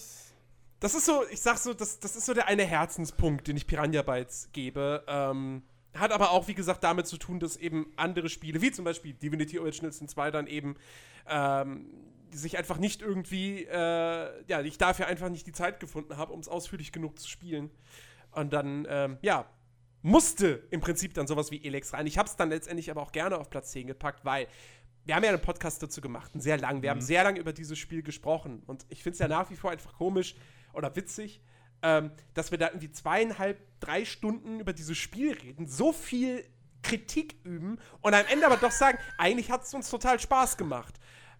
Das 0.79 0.93
ist 0.95 1.05
so, 1.05 1.25
ich 1.29 1.41
sag 1.41 1.57
so, 1.57 1.73
das, 1.73 1.99
das 1.99 2.15
ist 2.15 2.25
so 2.25 2.33
der 2.33 2.47
eine 2.47 2.63
Herzenspunkt, 2.63 3.47
den 3.49 3.57
ich 3.57 3.67
Piranha 3.67 4.01
Bytes 4.01 4.47
gebe. 4.53 5.03
Ähm, 5.07 5.63
hat 5.95 6.11
aber 6.11 6.31
auch, 6.31 6.47
wie 6.47 6.53
gesagt, 6.53 6.83
damit 6.83 7.07
zu 7.07 7.17
tun, 7.17 7.39
dass 7.39 7.57
eben 7.57 7.91
andere 7.95 8.29
Spiele, 8.29 8.61
wie 8.61 8.71
zum 8.71 8.85
Beispiel 8.85 9.13
Divinity 9.13 9.59
Original 9.59 9.91
Sin 9.91 10.07
2, 10.07 10.31
dann 10.31 10.47
eben 10.47 10.75
ähm, 11.27 11.85
sich 12.31 12.57
einfach 12.57 12.77
nicht 12.77 13.01
irgendwie, 13.01 13.65
äh, 13.65 14.43
ja, 14.47 14.61
ich 14.61 14.77
dafür 14.77 15.07
einfach 15.07 15.29
nicht 15.29 15.47
die 15.47 15.51
Zeit 15.51 15.79
gefunden 15.79 16.17
habe, 16.17 16.33
um 16.33 16.39
es 16.39 16.47
ausführlich 16.47 16.91
genug 16.91 17.17
zu 17.19 17.27
spielen. 17.27 17.71
Und 18.31 18.53
dann, 18.53 18.85
ähm, 18.89 19.17
ja, 19.21 19.49
musste 20.01 20.63
im 20.71 20.79
Prinzip 20.79 21.13
dann 21.13 21.27
sowas 21.27 21.51
wie 21.51 21.63
Elex 21.65 21.93
rein. 21.93 22.07
Ich 22.07 22.17
habe 22.17 22.29
es 22.29 22.35
dann 22.35 22.49
letztendlich 22.49 22.89
aber 22.91 23.01
auch 23.01 23.11
gerne 23.11 23.37
auf 23.37 23.49
Platz 23.49 23.71
10 23.71 23.87
gepackt, 23.87 24.23
weil 24.23 24.47
wir 25.05 25.15
haben 25.15 25.23
ja 25.23 25.29
einen 25.29 25.41
Podcast 25.41 25.81
dazu 25.81 26.01
gemacht, 26.01 26.31
einen 26.33 26.41
sehr 26.41 26.57
lang. 26.57 26.81
Wir 26.81 26.91
haben 26.91 27.01
sehr 27.01 27.23
lange 27.23 27.39
über 27.39 27.51
dieses 27.51 27.77
Spiel 27.79 28.03
gesprochen. 28.03 28.61
Und 28.67 28.85
ich 28.89 29.01
finde 29.01 29.13
es 29.13 29.19
ja 29.19 29.27
nach 29.27 29.49
wie 29.49 29.55
vor 29.55 29.71
einfach 29.71 29.93
komisch 29.93 30.35
oder 30.73 30.95
witzig, 30.95 31.41
ähm, 31.81 32.11
dass 32.33 32.51
wir 32.51 32.57
da 32.57 32.67
irgendwie 32.67 32.91
zweieinhalb, 32.91 33.59
drei 33.79 34.05
Stunden 34.05 34.59
über 34.59 34.73
dieses 34.73 34.97
Spiel 34.97 35.33
reden, 35.33 35.67
so 35.67 35.93
viel 35.93 36.45
Kritik 36.81 37.35
üben 37.43 37.79
und 38.01 38.13
am 38.13 38.25
Ende 38.29 38.45
aber 38.45 38.57
doch 38.57 38.71
sagen, 38.71 38.97
eigentlich 39.17 39.51
hat 39.51 39.63
es 39.63 39.73
uns 39.73 39.89
total 39.89 40.19
Spaß 40.19 40.57
gemacht. 40.57 40.95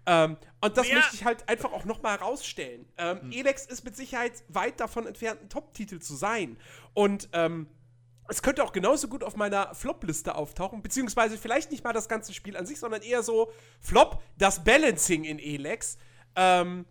Ähm, 0.06 0.38
und 0.62 0.78
das 0.78 0.88
Ja. 0.88 0.96
möchte 0.96 1.16
ich 1.16 1.26
halt 1.26 1.48
einfach 1.48 1.72
auch 1.72 1.86
noch 1.86 2.02
mal 2.02 2.18
herausstellen. 2.18 2.86
Ähm, 2.98 3.32
Elex 3.32 3.66
ist 3.66 3.84
mit 3.84 3.96
Sicherheit 3.96 4.44
weit 4.48 4.80
davon 4.80 5.06
entfernt, 5.08 5.42
ein 5.42 5.50
Top-Titel 5.50 6.00
zu 6.00 6.16
sein. 6.16 6.58
Und 6.94 7.30
ähm, 7.34 7.68
es 8.28 8.42
könnte 8.42 8.64
auch 8.64 8.72
genauso 8.72 9.08
gut 9.08 9.24
auf 9.24 9.36
meiner 9.36 9.74
Flop-Liste 9.76 10.36
auftauchen, 10.36 10.82
beziehungsweise 10.82 11.38
vielleicht 11.38 11.72
nicht 11.72 11.84
mal 11.84 11.94
das 11.94 12.08
ganze 12.08 12.34
Spiel 12.34 12.56
an 12.58 12.66
sich, 12.66 12.80
sondern 12.80 13.02
eher 13.02 13.24
so 13.24 13.52
Flop, 13.82 14.22
das 14.38 14.64
Balancing 14.64 15.24
in 15.24 15.40
Elex. 15.40 15.98
Ähm, 16.36 16.86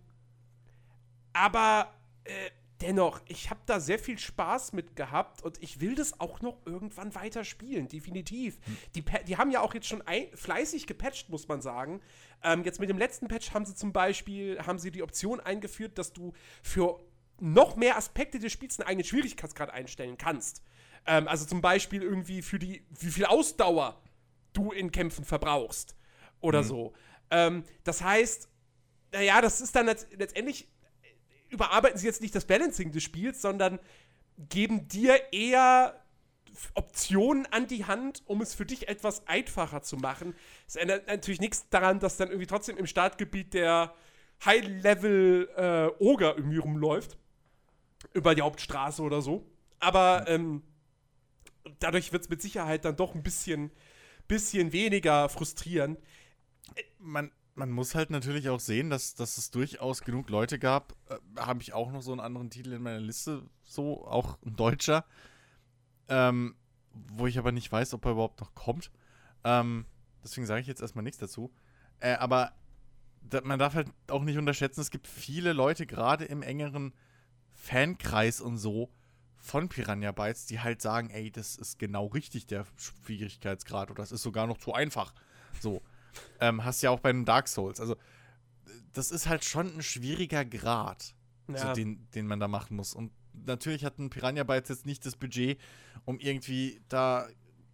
aber 1.32 1.92
äh, 2.24 2.50
dennoch, 2.80 3.20
ich 3.26 3.50
habe 3.50 3.60
da 3.66 3.80
sehr 3.80 3.98
viel 3.98 4.18
Spaß 4.18 4.72
mit 4.72 4.96
gehabt 4.96 5.42
und 5.42 5.62
ich 5.62 5.80
will 5.80 5.94
das 5.94 6.20
auch 6.20 6.40
noch 6.40 6.58
irgendwann 6.64 7.14
weiter 7.14 7.44
spielen, 7.44 7.88
definitiv. 7.88 8.58
Die, 8.94 9.02
Pa- 9.02 9.18
die 9.18 9.36
haben 9.36 9.50
ja 9.50 9.60
auch 9.60 9.74
jetzt 9.74 9.88
schon 9.88 10.02
ein, 10.02 10.28
fleißig 10.34 10.86
gepatcht, 10.86 11.28
muss 11.28 11.48
man 11.48 11.60
sagen. 11.60 12.00
Ähm, 12.42 12.64
jetzt 12.64 12.80
mit 12.80 12.88
dem 12.88 12.98
letzten 12.98 13.28
Patch 13.28 13.52
haben 13.52 13.64
sie 13.64 13.74
zum 13.74 13.92
Beispiel 13.92 14.60
haben 14.64 14.78
sie 14.78 14.90
die 14.90 15.02
Option 15.02 15.40
eingeführt, 15.40 15.98
dass 15.98 16.12
du 16.12 16.32
für 16.62 17.00
noch 17.40 17.76
mehr 17.76 17.96
Aspekte 17.96 18.38
des 18.38 18.52
Spiels 18.52 18.78
einen 18.78 18.88
eigenen 18.88 19.04
Schwierigkeitsgrad 19.04 19.70
einstellen 19.70 20.16
kannst. 20.18 20.62
Ähm, 21.06 21.28
also 21.28 21.46
zum 21.46 21.60
Beispiel 21.60 22.02
irgendwie 22.02 22.42
für 22.42 22.58
die, 22.58 22.84
wie 22.98 23.10
viel 23.10 23.24
Ausdauer 23.24 24.02
du 24.52 24.72
in 24.72 24.92
Kämpfen 24.92 25.24
verbrauchst 25.24 25.96
oder 26.40 26.62
so. 26.64 26.94
Ähm, 27.30 27.64
das 27.84 28.02
heißt, 28.02 28.48
naja, 29.12 29.40
das 29.40 29.60
ist 29.60 29.74
dann 29.74 29.86
letzt 29.86 30.08
letztendlich, 30.16 30.68
überarbeiten 31.48 31.98
sie 31.98 32.06
jetzt 32.06 32.20
nicht 32.20 32.34
das 32.34 32.44
Balancing 32.44 32.92
des 32.92 33.02
Spiels, 33.02 33.40
sondern 33.42 33.78
geben 34.48 34.88
dir 34.88 35.32
eher 35.32 36.00
Optionen 36.74 37.46
an 37.46 37.66
die 37.66 37.84
Hand, 37.84 38.22
um 38.26 38.40
es 38.40 38.54
für 38.54 38.66
dich 38.66 38.88
etwas 38.88 39.26
einfacher 39.26 39.82
zu 39.82 39.96
machen. 39.96 40.34
Es 40.66 40.76
ändert 40.76 41.06
natürlich 41.06 41.40
nichts 41.40 41.68
daran, 41.68 42.00
dass 42.00 42.16
dann 42.16 42.28
irgendwie 42.28 42.46
trotzdem 42.46 42.76
im 42.76 42.86
Startgebiet 42.86 43.54
der 43.54 43.94
High-Level-Oger 44.44 46.36
irgendwie 46.36 46.58
rumläuft. 46.58 47.18
Über 48.12 48.34
die 48.34 48.42
Hauptstraße 48.42 49.02
oder 49.02 49.20
so. 49.22 49.44
Aber 49.80 50.24
ähm, 50.28 50.62
dadurch 51.80 52.12
wird 52.12 52.22
es 52.22 52.28
mit 52.28 52.40
Sicherheit 52.40 52.84
dann 52.84 52.96
doch 52.96 53.14
ein 53.14 53.22
bisschen, 53.22 53.70
bisschen 54.28 54.72
weniger 54.72 55.28
frustrierend. 55.28 55.98
man, 56.98 57.30
man 57.58 57.70
muss 57.70 57.94
halt 57.94 58.10
natürlich 58.10 58.48
auch 58.48 58.60
sehen, 58.60 58.88
dass, 58.88 59.14
dass 59.14 59.36
es 59.36 59.50
durchaus 59.50 60.02
genug 60.02 60.30
Leute 60.30 60.58
gab. 60.58 60.94
Äh, 61.08 61.16
Habe 61.40 61.60
ich 61.60 61.72
auch 61.72 61.90
noch 61.90 62.02
so 62.02 62.12
einen 62.12 62.20
anderen 62.20 62.50
Titel 62.50 62.72
in 62.72 62.82
meiner 62.82 63.00
Liste, 63.00 63.42
so 63.64 64.06
auch 64.06 64.38
ein 64.46 64.56
deutscher, 64.56 65.04
ähm, 66.08 66.54
wo 66.92 67.26
ich 67.26 67.38
aber 67.38 67.52
nicht 67.52 67.70
weiß, 67.70 67.94
ob 67.94 68.04
er 68.06 68.12
überhaupt 68.12 68.40
noch 68.40 68.54
kommt. 68.54 68.90
Ähm, 69.44 69.86
deswegen 70.22 70.46
sage 70.46 70.60
ich 70.60 70.66
jetzt 70.66 70.80
erstmal 70.80 71.04
nichts 71.04 71.18
dazu. 71.18 71.52
Äh, 72.00 72.14
aber 72.14 72.52
da, 73.22 73.40
man 73.42 73.58
darf 73.58 73.74
halt 73.74 73.88
auch 74.06 74.22
nicht 74.22 74.38
unterschätzen, 74.38 74.80
es 74.80 74.90
gibt 74.90 75.06
viele 75.06 75.52
Leute, 75.52 75.86
gerade 75.86 76.24
im 76.24 76.42
engeren 76.42 76.94
Fankreis 77.52 78.40
und 78.40 78.58
so, 78.58 78.90
von 79.36 79.68
Piranha 79.68 80.12
Bytes, 80.12 80.46
die 80.46 80.60
halt 80.60 80.82
sagen, 80.82 81.10
ey, 81.10 81.30
das 81.30 81.56
ist 81.56 81.78
genau 81.78 82.06
richtig, 82.06 82.46
der 82.46 82.66
Schwierigkeitsgrad, 82.76 83.90
oder 83.90 84.02
das 84.02 84.12
ist 84.12 84.22
sogar 84.22 84.46
noch 84.46 84.58
zu 84.58 84.72
einfach. 84.72 85.12
So. 85.60 85.82
Ähm, 86.40 86.64
hast 86.64 86.82
ja 86.82 86.90
auch 86.90 87.00
bei 87.00 87.12
den 87.12 87.24
Dark 87.24 87.48
Souls. 87.48 87.80
Also, 87.80 87.96
das 88.92 89.10
ist 89.10 89.28
halt 89.28 89.44
schon 89.44 89.76
ein 89.76 89.82
schwieriger 89.82 90.44
Grad, 90.44 91.14
so 91.46 91.72
den, 91.72 92.08
den 92.14 92.26
man 92.26 92.40
da 92.40 92.48
machen 92.48 92.76
muss. 92.76 92.94
Und 92.94 93.12
natürlich 93.32 93.84
hat 93.84 93.98
ein 93.98 94.10
Piranha 94.10 94.44
Bytes 94.44 94.68
jetzt 94.68 94.86
nicht 94.86 95.04
das 95.06 95.16
Budget, 95.16 95.60
um 96.04 96.18
irgendwie 96.18 96.80
da 96.88 97.26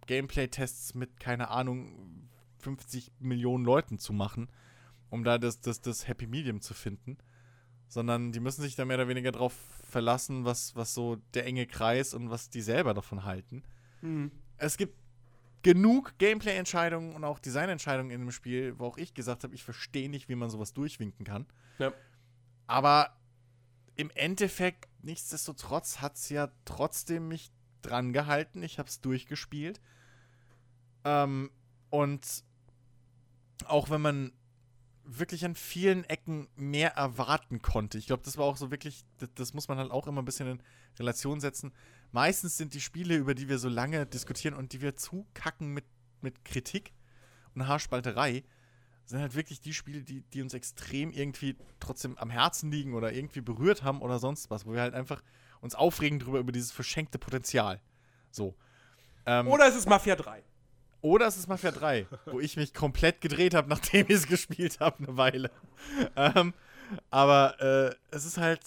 Gameplay-Tests 0.07 0.93
mit, 0.93 1.19
keine 1.19 1.49
Ahnung, 1.49 2.29
50 2.59 3.11
Millionen 3.19 3.65
Leuten 3.65 3.99
zu 3.99 4.13
machen, 4.13 4.49
um 5.09 5.23
da 5.23 5.37
das, 5.37 5.61
das, 5.61 5.81
das 5.81 6.07
Happy 6.07 6.27
Medium 6.27 6.61
zu 6.61 6.73
finden. 6.73 7.17
Sondern 7.87 8.31
die 8.31 8.39
müssen 8.39 8.61
sich 8.61 8.75
da 8.75 8.85
mehr 8.85 8.97
oder 8.97 9.07
weniger 9.07 9.31
drauf 9.31 9.53
verlassen, 9.83 10.43
was, 10.43 10.75
was 10.75 10.93
so 10.93 11.17
der 11.33 11.45
enge 11.45 11.67
Kreis 11.67 12.13
und 12.13 12.29
was 12.29 12.49
die 12.49 12.61
selber 12.61 12.93
davon 12.93 13.23
halten 13.23 13.63
Hm. 14.01 14.31
es 14.57 14.77
gibt 14.77 14.97
genug 15.65 16.15
Gameplay-Entscheidungen 16.19 17.15
und 17.15 17.23
auch 17.23 17.39
Designentscheidungen 17.39 18.11
in 18.11 18.19
dem 18.19 18.31
Spiel, 18.31 18.77
wo 18.77 18.85
auch 18.85 18.99
ich 18.99 19.15
gesagt 19.15 19.43
habe, 19.43 19.55
ich 19.55 19.63
verstehe 19.63 20.11
nicht, 20.11 20.29
wie 20.29 20.35
man 20.35 20.51
sowas 20.51 20.73
durchwinken 20.73 21.25
kann. 21.25 21.47
Ja. 21.79 21.91
Aber 22.67 23.17
im 23.95 24.11
Endeffekt, 24.11 24.87
nichtsdestotrotz, 25.01 26.01
hat 26.01 26.17
es 26.17 26.29
ja 26.29 26.51
trotzdem 26.65 27.27
mich 27.29 27.51
dran 27.81 28.13
gehalten. 28.13 28.61
Ich 28.61 28.77
habe 28.77 28.89
es 28.89 29.01
durchgespielt. 29.01 29.81
Ähm, 31.03 31.49
und 31.89 32.43
auch 33.65 33.89
wenn 33.89 34.01
man 34.01 34.33
wirklich 35.03 35.45
an 35.45 35.55
vielen 35.55 36.03
Ecken 36.03 36.47
mehr 36.55 36.91
erwarten 36.91 37.63
konnte. 37.63 37.97
Ich 37.97 38.05
glaube, 38.05 38.21
das 38.23 38.37
war 38.37 38.45
auch 38.45 38.57
so 38.57 38.69
wirklich, 38.69 39.03
das, 39.17 39.29
das 39.33 39.53
muss 39.55 39.67
man 39.67 39.79
halt 39.79 39.89
auch 39.89 40.05
immer 40.05 40.21
ein 40.21 40.25
bisschen 40.25 40.47
in 40.47 40.63
Relation 40.99 41.39
setzen. 41.39 41.73
Meistens 42.11 42.57
sind 42.57 42.73
die 42.73 42.81
Spiele, 42.81 43.15
über 43.15 43.35
die 43.35 43.49
wir 43.49 43.57
so 43.57 43.69
lange 43.69 44.05
diskutieren 44.05 44.53
und 44.53 44.73
die 44.73 44.81
wir 44.81 44.95
zukacken 44.95 45.73
mit, 45.73 45.85
mit 46.21 46.45
Kritik 46.45 46.93
und 47.53 47.67
Haarspalterei, 47.67 48.43
sind 49.05 49.19
halt 49.19 49.35
wirklich 49.35 49.59
die 49.59 49.73
Spiele, 49.73 50.01
die, 50.01 50.21
die 50.21 50.41
uns 50.41 50.53
extrem 50.53 51.11
irgendwie 51.11 51.55
trotzdem 51.79 52.17
am 52.17 52.29
Herzen 52.29 52.71
liegen 52.71 52.93
oder 52.93 53.13
irgendwie 53.13 53.41
berührt 53.41 53.83
haben 53.83 54.01
oder 54.01 54.19
sonst 54.19 54.49
was, 54.49 54.65
wo 54.65 54.73
wir 54.73 54.81
halt 54.81 54.95
einfach 54.95 55.21
uns 55.61 55.75
aufregen 55.75 56.19
drüber 56.19 56.39
über 56.39 56.51
dieses 56.51 56.71
verschenkte 56.71 57.19
Potenzial. 57.19 57.81
So. 58.31 58.55
Ähm, 59.25 59.47
Oder 59.47 59.67
es 59.67 59.75
ist 59.75 59.87
Mafia 59.87 60.15
3. 60.15 60.43
oder 61.01 61.27
es 61.27 61.37
ist 61.37 61.47
Mafia 61.47 61.71
3, 61.71 62.07
wo 62.25 62.39
ich 62.39 62.57
mich 62.57 62.73
komplett 62.73 63.21
gedreht 63.21 63.53
habe, 63.53 63.69
nachdem 63.69 64.05
ich 64.07 64.15
es 64.15 64.27
gespielt 64.27 64.79
habe, 64.79 65.03
eine 65.03 65.17
Weile. 65.17 65.51
ähm, 66.15 66.53
aber 67.09 67.59
äh, 67.59 67.95
es 68.11 68.25
ist 68.25 68.37
halt. 68.37 68.61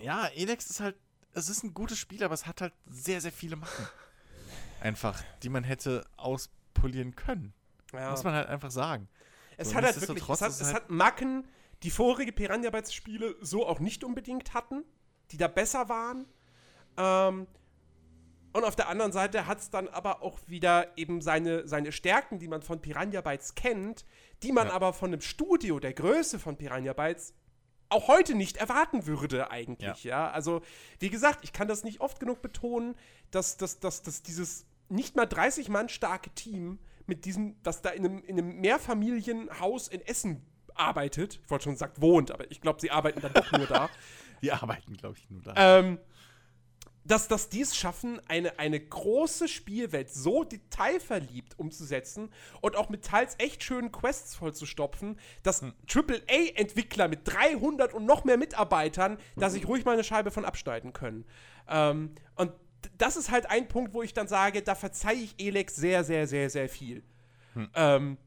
Ja, 0.00 0.26
Elex 0.28 0.70
ist 0.70 0.80
halt. 0.80 0.96
Es 1.34 1.48
ist 1.48 1.62
ein 1.64 1.74
gutes 1.74 1.98
Spiel, 1.98 2.22
aber 2.24 2.34
es 2.34 2.46
hat 2.46 2.60
halt 2.60 2.72
sehr, 2.86 3.20
sehr 3.20 3.32
viele 3.32 3.56
Macken. 3.56 3.86
Einfach, 4.80 5.22
die 5.42 5.48
man 5.48 5.64
hätte 5.64 6.04
auspolieren 6.16 7.16
können. 7.16 7.52
Ja. 7.92 8.10
Muss 8.10 8.24
man 8.24 8.34
halt 8.34 8.48
einfach 8.48 8.70
sagen. 8.70 9.08
Es 9.56 9.70
So, 9.70 9.74
hat 9.76 9.84
halt 9.84 10.00
wirklich, 10.00 10.28
es 10.28 10.40
hat, 10.42 10.50
es 10.50 10.62
halt- 10.64 10.74
hat 10.74 10.90
Macken, 10.90 11.46
die 11.82 11.90
vorige 11.90 12.32
Piranha 12.32 12.70
Bytes 12.70 12.92
Spiele 12.92 13.36
so 13.40 13.66
auch 13.66 13.78
nicht 13.80 14.04
unbedingt 14.04 14.54
hatten. 14.54 14.84
die 15.30 15.38
da 15.38 15.48
besser 15.48 15.88
waren. 15.88 16.26
Ähm, 16.98 17.46
und 18.52 18.64
auf 18.64 18.76
der 18.76 18.88
anderen 18.90 19.10
Seite 19.10 19.46
hat 19.46 19.58
es 19.58 19.70
dann 19.70 19.88
aber 19.88 20.22
auch 20.22 20.38
wieder 20.46 20.96
eben 20.98 21.22
seine, 21.22 21.66
seine 21.66 21.92
Stärken, 21.92 22.38
die 22.38 22.46
man 22.46 22.60
von 22.62 22.80
Piranha 22.82 23.22
Bytes 23.22 23.54
kennt, 23.54 24.04
die 24.42 24.52
man 24.52 24.68
Ja. 24.68 24.74
aber 24.74 24.92
von 24.92 25.12
einem 25.12 25.22
Studio 25.22 25.80
der 25.80 25.94
Größe 25.94 26.38
von 26.38 26.56
Piranha 26.58 26.92
Bytes 26.92 27.32
auch 27.88 28.08
heute 28.08 28.34
nicht 28.34 28.56
erwarten 28.56 29.06
würde 29.06 29.50
eigentlich, 29.50 30.04
ja. 30.04 30.30
Also, 30.30 30.62
wie 30.98 31.10
gesagt, 31.10 31.40
ich 31.42 31.52
kann 31.52 31.68
das 31.68 31.84
nicht 31.84 32.00
oft 32.00 32.20
genug 32.20 32.42
betonen, 32.42 32.94
dass, 33.30 33.56
dass, 33.56 33.80
dass, 33.80 34.02
dass 34.02 34.22
dieses 34.22 34.66
nicht 34.88 35.16
mal 35.16 35.26
30 35.26 35.68
Mann 35.68 35.88
starke 35.88 36.30
Team 36.30 36.78
mit 37.06 37.24
diesem, 37.24 37.62
das 37.62 37.82
da 37.82 37.90
in 37.90 38.04
einem, 38.04 38.24
in 38.24 38.38
einem 38.38 38.60
Mehrfamilienhaus 38.60 39.88
in 39.88 40.00
Essen 40.00 40.44
arbeitet, 40.74 41.40
ich 41.44 41.50
wollte 41.50 41.64
schon 41.64 41.74
gesagt 41.74 42.00
wohnt, 42.00 42.30
aber 42.30 42.50
ich 42.50 42.60
glaube, 42.60 42.80
sie 42.80 42.90
arbeiten 42.90 43.20
dann 43.20 43.32
doch 43.32 43.52
nur 43.52 43.66
da, 43.66 43.88
Die 44.42 44.52
arbeiten, 44.52 44.94
glaube 44.94 45.16
ich, 45.16 45.30
nur 45.30 45.40
da. 45.40 45.54
ähm, 45.56 45.98
dass, 47.04 47.28
dass 47.28 47.48
die 47.48 47.60
es 47.60 47.76
schaffen, 47.76 48.20
eine, 48.28 48.58
eine 48.58 48.80
große 48.80 49.48
Spielwelt 49.48 50.10
so 50.10 50.44
detailverliebt 50.44 51.58
umzusetzen 51.58 52.30
und 52.60 52.76
auch 52.76 52.88
mit 52.88 53.04
teils 53.04 53.34
echt 53.38 53.62
schönen 53.62 53.92
Quests 53.92 54.34
vollzustopfen, 54.34 55.18
dass 55.42 55.62
AAA-Entwickler 55.62 57.08
mit 57.08 57.20
300 57.24 57.92
und 57.92 58.06
noch 58.06 58.24
mehr 58.24 58.38
Mitarbeitern 58.38 59.18
da 59.36 59.50
sich 59.50 59.68
ruhig 59.68 59.84
mal 59.84 59.92
eine 59.92 60.04
Scheibe 60.04 60.30
von 60.30 60.44
abschneiden 60.44 60.92
können. 60.92 61.24
Ähm, 61.68 62.14
und 62.36 62.52
das 62.98 63.16
ist 63.16 63.30
halt 63.30 63.46
ein 63.46 63.68
Punkt, 63.68 63.94
wo 63.94 64.02
ich 64.02 64.14
dann 64.14 64.28
sage, 64.28 64.62
da 64.62 64.74
verzeihe 64.74 65.16
ich 65.16 65.34
Elex 65.38 65.76
sehr, 65.76 66.04
sehr, 66.04 66.26
sehr, 66.26 66.50
sehr 66.50 66.68
viel. 66.68 67.02
Ähm, 67.74 68.18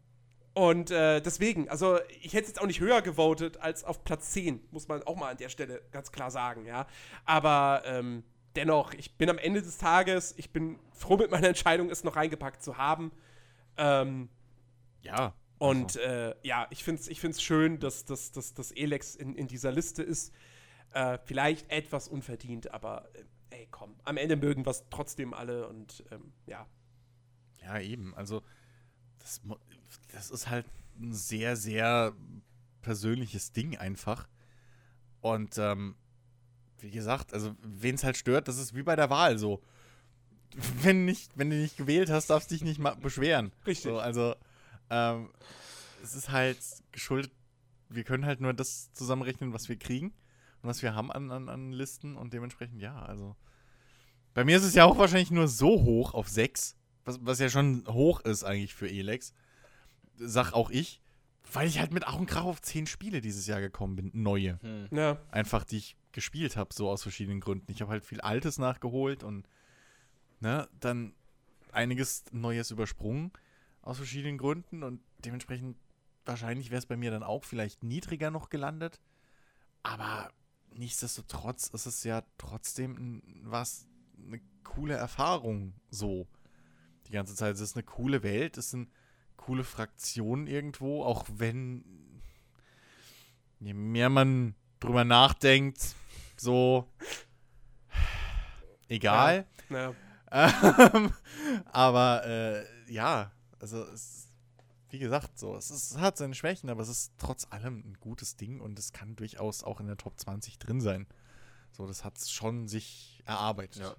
und 0.54 0.90
äh, 0.90 1.22
deswegen, 1.22 1.70
also 1.70 2.00
ich 2.22 2.34
hätte 2.34 2.44
es 2.44 2.48
jetzt 2.48 2.62
auch 2.62 2.66
nicht 2.66 2.80
höher 2.80 3.02
gewotet 3.02 3.58
als 3.58 3.84
auf 3.84 4.04
Platz 4.04 4.32
10, 4.32 4.60
muss 4.72 4.88
man 4.88 5.04
auch 5.04 5.16
mal 5.16 5.30
an 5.30 5.38
der 5.38 5.50
Stelle 5.50 5.84
ganz 5.92 6.12
klar 6.12 6.32
sagen, 6.32 6.66
ja. 6.66 6.88
Aber 7.26 7.84
ähm, 7.86 8.24
dennoch, 8.58 8.94
ich 8.94 9.16
bin 9.16 9.30
am 9.30 9.38
Ende 9.38 9.62
des 9.62 9.78
Tages, 9.78 10.34
ich 10.38 10.52
bin 10.52 10.80
froh 10.92 11.16
mit 11.18 11.32
meiner 11.32 11.48
Entscheidung, 11.48 11.90
es 11.90 12.04
noch 12.04 12.16
reingepackt 12.16 12.62
zu 12.62 12.78
haben. 12.78 13.12
Ähm, 13.78 14.30
ja. 15.02 15.34
und 15.60 15.96
äh, 15.98 16.36
ja, 16.42 16.68
ich 16.72 16.84
finde 16.84 17.02
es 17.02 17.08
ich 17.08 17.22
find's 17.22 17.42
schön, 17.42 17.80
dass, 17.80 18.04
dass, 18.06 18.32
dass, 18.32 18.54
dass 18.56 18.72
Elex 18.72 19.16
in, 19.16 19.36
in 19.36 19.48
dieser 19.48 19.72
Liste 19.72 20.04
ist. 20.04 20.34
Äh, 20.94 21.20
vielleicht 21.24 21.70
etwas 21.70 22.08
unverdient, 22.08 22.74
aber 22.74 23.08
äh, 23.14 23.60
ey, 23.62 23.68
komm, 23.70 23.96
am 24.04 24.18
Ende 24.18 24.36
mögen 24.36 24.66
wir 24.66 24.72
es 24.72 24.84
trotzdem 24.90 25.34
alle 25.34 25.68
und 25.68 26.04
ähm, 26.12 26.34
ja. 26.48 26.66
Ja, 27.62 27.80
eben. 27.80 28.16
Also, 28.16 28.42
das, 29.20 29.42
das 30.12 30.32
ist 30.32 30.50
halt 30.50 30.66
ein 31.00 31.14
sehr, 31.14 31.56
sehr 31.56 32.14
persönliches 32.82 33.52
Ding 33.52 33.78
einfach. 33.78 34.28
Und 35.22 35.58
ähm, 35.58 35.96
wie 36.80 36.92
gesagt, 36.92 37.34
also, 37.34 37.56
wen 37.62 37.96
es 37.96 38.04
halt 38.04 38.18
stört, 38.18 38.48
das 38.48 38.58
ist 38.58 38.76
wie 38.76 38.84
bei 38.84 38.96
der 38.96 39.10
Wahl 39.10 39.38
so. 39.38 39.62
Wenn, 40.82 41.06
nicht, 41.06 41.32
wenn 41.36 41.50
du 41.50 41.58
nicht 41.58 41.78
gewählt 41.78 42.10
hast, 42.10 42.30
darfst 42.30 42.50
du 42.50 42.56
dich 42.56 42.64
nicht 42.64 42.80
mal 42.80 42.96
beschweren. 42.96 43.52
Richtig. 43.66 43.92
So, 43.92 44.00
also, 44.00 44.36
ähm, 44.90 45.30
es 46.04 46.16
ist 46.16 46.32
halt 46.32 46.58
geschuldet, 46.92 47.32
wir 47.90 48.04
können 48.04 48.26
halt 48.26 48.42
nur 48.42 48.54
das 48.54 48.92
zusammenrechnen, 48.94 49.54
was 49.54 49.70
wir 49.70 49.78
kriegen 49.78 50.14
und 50.62 50.70
was 50.70 50.82
wir 50.82 50.96
haben 50.96 51.12
an, 51.12 51.32
an, 51.32 51.50
an 51.50 51.72
Listen 51.72 52.16
und 52.16 52.34
dementsprechend 52.34 52.82
ja, 52.82 53.00
also. 53.02 53.36
Bei 54.34 54.44
mir 54.44 54.58
ist 54.58 54.64
es 54.64 54.76
ja 54.76 54.86
auch 54.86 54.98
wahrscheinlich 54.98 55.32
nur 55.32 55.48
so 55.48 55.84
hoch 55.84 56.14
auf 56.14 56.30
6, 56.30 56.76
was, 57.06 57.20
was 57.26 57.40
ja 57.40 57.50
schon 57.50 57.84
hoch 57.88 58.22
ist 58.22 58.44
eigentlich 58.44 58.76
für 58.76 58.90
Elex. 58.90 59.34
Sag 60.16 60.54
auch 60.54 60.70
ich, 60.70 61.02
weil 61.54 61.68
ich 61.68 61.80
halt 61.80 61.92
mit 61.92 62.08
Augen 62.08 62.26
Krach 62.26 62.44
auf 62.46 62.62
10 62.62 62.88
Spiele 62.88 63.22
dieses 63.22 63.48
Jahr 63.48 63.62
gekommen 63.62 63.96
bin, 63.96 64.12
neue. 64.14 64.60
Hm. 64.62 64.88
Ja, 64.92 65.18
Einfach, 65.32 65.64
die 65.64 65.78
ich 65.78 65.96
gespielt 66.12 66.56
habe, 66.58 66.74
so 66.74 66.90
aus 66.90 67.04
verschiedenen 67.04 67.40
Gründen. 67.40 67.72
Ich 67.72 67.82
habe 67.82 67.92
halt 67.92 68.04
viel 68.04 68.22
Altes 68.22 68.58
nachgeholt 68.58 69.24
und 69.24 69.48
ne, 70.40 70.68
dann 70.80 71.14
einiges 71.72 72.24
Neues 72.32 72.72
übersprungen 72.72 73.32
aus 73.82 73.98
verschiedenen 73.98 74.38
Gründen 74.38 74.84
und 74.84 75.00
dementsprechend 75.20 75.78
wahrscheinlich 76.26 76.72
wäre 76.72 76.80
es 76.80 76.86
bei 76.86 76.98
mir 76.98 77.12
dann 77.12 77.24
auch 77.24 77.44
vielleicht 77.44 77.84
niedriger 77.84 78.32
noch 78.32 78.50
gelandet. 78.50 79.00
Aber 79.84 80.32
nichtsdestotrotz 80.76 81.68
ist 81.70 81.86
es 81.86 82.04
ja 82.04 82.24
trotzdem 82.38 82.96
ein- 82.98 83.42
was 83.44 83.88
eine 84.26 84.42
coole 84.64 84.96
Erfahrung 84.96 85.74
so. 85.90 86.28
Die 87.08 87.12
ganze 87.14 87.36
Zeit. 87.36 87.56
Es 87.56 87.62
ist 87.62 87.76
eine 87.78 87.84
coole 87.84 88.24
Welt, 88.24 88.58
es 88.58 88.72
sind 88.72 88.90
coole 89.38 89.64
Fraktionen 89.64 90.48
irgendwo, 90.48 91.04
auch 91.04 91.26
wenn 91.30 91.84
je 93.60 93.74
mehr 93.74 94.10
man 94.10 94.56
drüber 94.80 95.04
nachdenkt, 95.04 95.96
so 96.36 96.88
egal. 98.88 99.46
ja. 99.70 99.94
Ähm, 100.30 101.14
aber 101.72 102.26
äh, 102.26 102.92
ja, 102.92 103.32
also 103.60 103.84
es, 103.84 104.28
wie 104.90 105.00
gesagt, 105.00 105.40
so, 105.40 105.56
es, 105.56 105.72
ist, 105.72 105.92
es 105.92 105.98
hat 105.98 106.18
seine 106.18 106.36
Schwächen, 106.36 106.70
aber 106.70 106.82
es 106.82 106.90
ist 106.90 107.14
trotz 107.18 107.48
allem 107.50 107.80
ein 107.80 107.98
gutes 108.00 108.36
Ding 108.36 108.60
und 108.60 108.78
es 108.78 108.92
kann 108.92 109.16
durchaus 109.16 109.64
auch 109.64 109.80
in 109.80 109.88
der 109.88 109.98
Top 109.98 110.20
20 110.20 110.60
drin 110.60 110.82
sein. 110.82 111.08
So, 111.72 111.88
das 111.88 112.04
hat 112.04 112.18
es 112.18 112.32
schon 112.32 112.68
sich 112.68 113.22
erarbeitet. 113.26 113.84
Ja. 113.84 113.96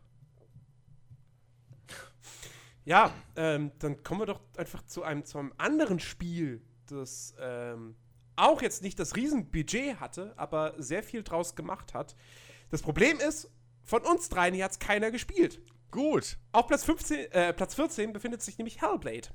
Ja, 2.88 3.12
ähm, 3.36 3.70
dann 3.80 4.02
kommen 4.02 4.22
wir 4.22 4.26
doch 4.26 4.40
einfach 4.56 4.82
zu 4.86 5.02
einem, 5.02 5.22
zu 5.26 5.36
einem 5.36 5.52
anderen 5.58 6.00
Spiel, 6.00 6.62
das 6.86 7.34
ähm, 7.38 7.94
auch 8.34 8.62
jetzt 8.62 8.80
nicht 8.80 8.98
das 8.98 9.14
Riesenbudget 9.14 10.00
hatte, 10.00 10.32
aber 10.38 10.72
sehr 10.78 11.02
viel 11.02 11.22
draus 11.22 11.54
gemacht 11.54 11.92
hat. 11.92 12.16
Das 12.70 12.80
Problem 12.80 13.18
ist, 13.20 13.50
von 13.82 14.00
uns 14.06 14.30
dreien 14.30 14.54
hier 14.54 14.64
hat 14.64 14.70
es 14.70 14.78
keiner 14.78 15.10
gespielt. 15.10 15.60
Gut. 15.90 16.38
Auf 16.52 16.66
Platz, 16.66 16.84
15, 16.84 17.30
äh, 17.30 17.52
Platz 17.52 17.74
14 17.74 18.14
befindet 18.14 18.40
sich 18.40 18.56
nämlich 18.56 18.80
Hellblade. 18.80 19.28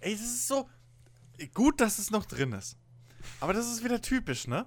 Ey, 0.00 0.12
das 0.12 0.22
ist 0.22 0.48
so 0.48 0.66
gut, 1.52 1.82
dass 1.82 1.98
es 1.98 2.10
noch 2.10 2.24
drin 2.24 2.52
ist. 2.52 2.78
Aber 3.40 3.52
das 3.52 3.70
ist 3.70 3.84
wieder 3.84 4.00
typisch, 4.00 4.46
ne? 4.46 4.64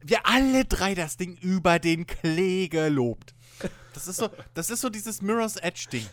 Wir 0.00 0.24
alle 0.24 0.64
drei 0.64 0.94
das 0.94 1.18
Ding 1.18 1.36
über 1.36 1.78
den 1.78 2.06
Klee 2.06 2.68
gelobt. 2.68 3.34
Das 3.92 4.06
ist 4.06 4.16
so, 4.16 4.30
das 4.54 4.70
ist 4.70 4.80
so 4.80 4.88
dieses 4.88 5.20
Mirror's 5.20 5.56
Edge 5.56 5.86
Ding. 5.92 6.06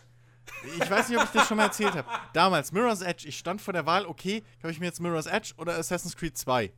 Ich 0.80 0.90
weiß 0.90 1.08
nicht, 1.08 1.18
ob 1.18 1.24
ich 1.24 1.30
das 1.30 1.48
schon 1.48 1.56
mal 1.56 1.64
erzählt 1.64 1.94
habe. 1.94 2.08
Damals, 2.32 2.72
Mirror's 2.72 3.00
Edge, 3.00 3.28
ich 3.28 3.38
stand 3.38 3.60
vor 3.60 3.72
der 3.72 3.86
Wahl, 3.86 4.06
okay, 4.06 4.42
habe 4.62 4.72
ich 4.72 4.80
mir 4.80 4.86
jetzt 4.86 5.00
Mirror's 5.00 5.26
Edge 5.26 5.54
oder 5.56 5.76
Assassin's 5.76 6.16
Creed 6.16 6.36
2? 6.36 6.72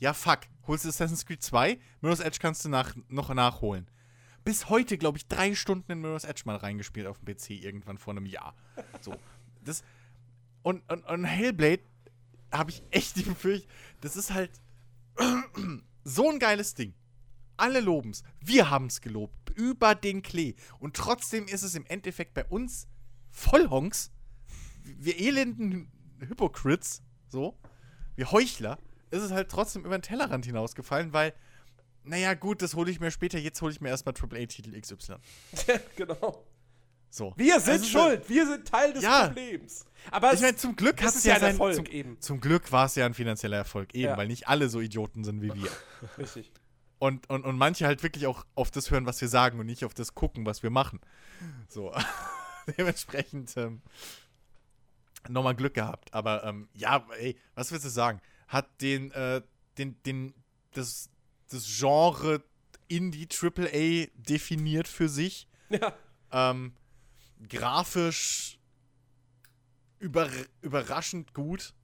Ja, 0.00 0.12
fuck. 0.12 0.40
Holst 0.66 0.84
du 0.84 0.88
Assassin's 0.88 1.24
Creed 1.24 1.42
2? 1.42 1.78
Mirror's 2.00 2.20
Edge 2.20 2.38
kannst 2.40 2.64
du 2.64 2.68
nach, 2.68 2.94
noch 3.08 3.32
nachholen. 3.32 3.88
Bis 4.44 4.68
heute, 4.68 4.98
glaube 4.98 5.18
ich, 5.18 5.26
drei 5.26 5.54
Stunden 5.54 5.90
in 5.90 6.00
Mirror's 6.00 6.24
Edge 6.24 6.42
mal 6.44 6.56
reingespielt 6.56 7.06
auf 7.06 7.18
dem 7.18 7.34
PC 7.34 7.50
irgendwann 7.50 7.98
vor 7.98 8.12
einem 8.12 8.26
Jahr. 8.26 8.54
So. 9.00 9.14
Das, 9.64 9.82
und, 10.62 10.82
und, 10.90 11.04
und 11.06 11.24
Hellblade 11.24 11.82
habe 12.52 12.70
ich 12.70 12.82
echt 12.90 13.16
die 13.16 13.22
Befürchtung, 13.22 13.70
das 14.00 14.16
ist 14.16 14.32
halt 14.32 14.50
so 16.04 16.30
ein 16.30 16.38
geiles 16.38 16.74
Ding. 16.74 16.94
Alle 17.56 17.80
loben's. 17.80 18.22
Wir 18.40 18.70
haben's 18.70 19.00
gelobt. 19.00 19.50
Über 19.54 19.94
den 19.94 20.22
Klee. 20.22 20.54
Und 20.78 20.96
trotzdem 20.96 21.46
ist 21.46 21.62
es 21.62 21.74
im 21.74 21.86
Endeffekt 21.86 22.34
bei 22.34 22.44
uns 22.44 22.88
Vollhonks. 23.34 24.10
Wir 24.84 25.18
elenden 25.20 25.90
Hypocrites, 26.20 27.02
so, 27.28 27.58
wir 28.16 28.30
Heuchler, 28.30 28.78
ist 29.10 29.22
es 29.22 29.32
halt 29.32 29.50
trotzdem 29.50 29.84
über 29.84 29.98
den 29.98 30.02
Tellerrand 30.02 30.46
hinausgefallen, 30.46 31.12
weil, 31.12 31.34
naja, 32.04 32.34
gut, 32.34 32.62
das 32.62 32.74
hole 32.74 32.90
ich 32.90 33.00
mir 33.00 33.10
später, 33.10 33.38
jetzt 33.38 33.60
hole 33.60 33.72
ich 33.72 33.80
mir 33.80 33.88
erstmal 33.88 34.14
AAA-Titel 34.14 34.78
XY. 34.80 35.16
genau. 35.96 36.44
So. 37.10 37.32
Wir 37.36 37.60
sind 37.60 37.72
Also, 37.82 37.86
schuld, 37.86 38.28
wir 38.28 38.46
sind 38.46 38.66
Teil 38.68 38.92
des 38.92 39.02
Ja. 39.02 39.26
Problems. 39.26 39.84
Aber 40.10 40.32
Ich 40.32 40.40
meine, 40.40 40.56
zum 40.56 40.76
Glück 40.76 41.02
hat 41.02 41.14
es 41.14 41.24
ja 41.24 41.34
ja 41.34 41.40
ein 41.42 41.52
Erfolg 41.52 41.74
zum, 41.76 41.86
eben. 41.86 42.20
Zum 42.20 42.40
Glück 42.40 42.70
war 42.72 42.86
es 42.86 42.94
ja 42.94 43.06
ein 43.06 43.14
finanzieller 43.14 43.56
Erfolg, 43.56 43.94
eben, 43.94 44.04
Ja. 44.10 44.16
weil 44.16 44.26
nicht 44.28 44.48
alle 44.48 44.68
so 44.68 44.80
Idioten 44.80 45.24
sind 45.24 45.40
wie 45.42 45.54
wir. 45.54 45.70
richtig. 46.18 46.52
Und, 46.98 47.28
und, 47.30 47.44
und 47.44 47.56
manche 47.58 47.86
halt 47.86 48.02
wirklich 48.02 48.26
auch 48.26 48.44
auf 48.54 48.70
das 48.70 48.90
hören, 48.90 49.06
was 49.06 49.20
wir 49.20 49.28
sagen 49.28 49.58
und 49.60 49.66
nicht 49.66 49.84
auf 49.84 49.94
das 49.94 50.14
gucken, 50.14 50.46
was 50.46 50.62
wir 50.62 50.70
machen. 50.70 51.00
So. 51.68 51.92
Dementsprechend 52.78 53.56
ähm, 53.56 53.82
nochmal 55.28 55.54
Glück 55.54 55.74
gehabt. 55.74 56.12
Aber 56.12 56.44
ähm, 56.44 56.68
ja, 56.74 57.06
ey, 57.18 57.36
was 57.54 57.72
willst 57.72 57.84
du 57.84 57.90
sagen? 57.90 58.20
Hat 58.48 58.80
den, 58.80 59.10
äh, 59.12 59.42
den, 59.78 60.00
den, 60.04 60.34
das, 60.72 61.10
das 61.50 61.66
Genre 61.78 62.42
Indie 62.88 63.28
AAA 63.28 64.06
definiert 64.14 64.88
für 64.88 65.08
sich. 65.08 65.48
Ja. 65.70 65.94
Ähm, 66.30 66.74
grafisch 67.48 68.58
über, 69.98 70.28
überraschend 70.60 71.34
gut. 71.34 71.74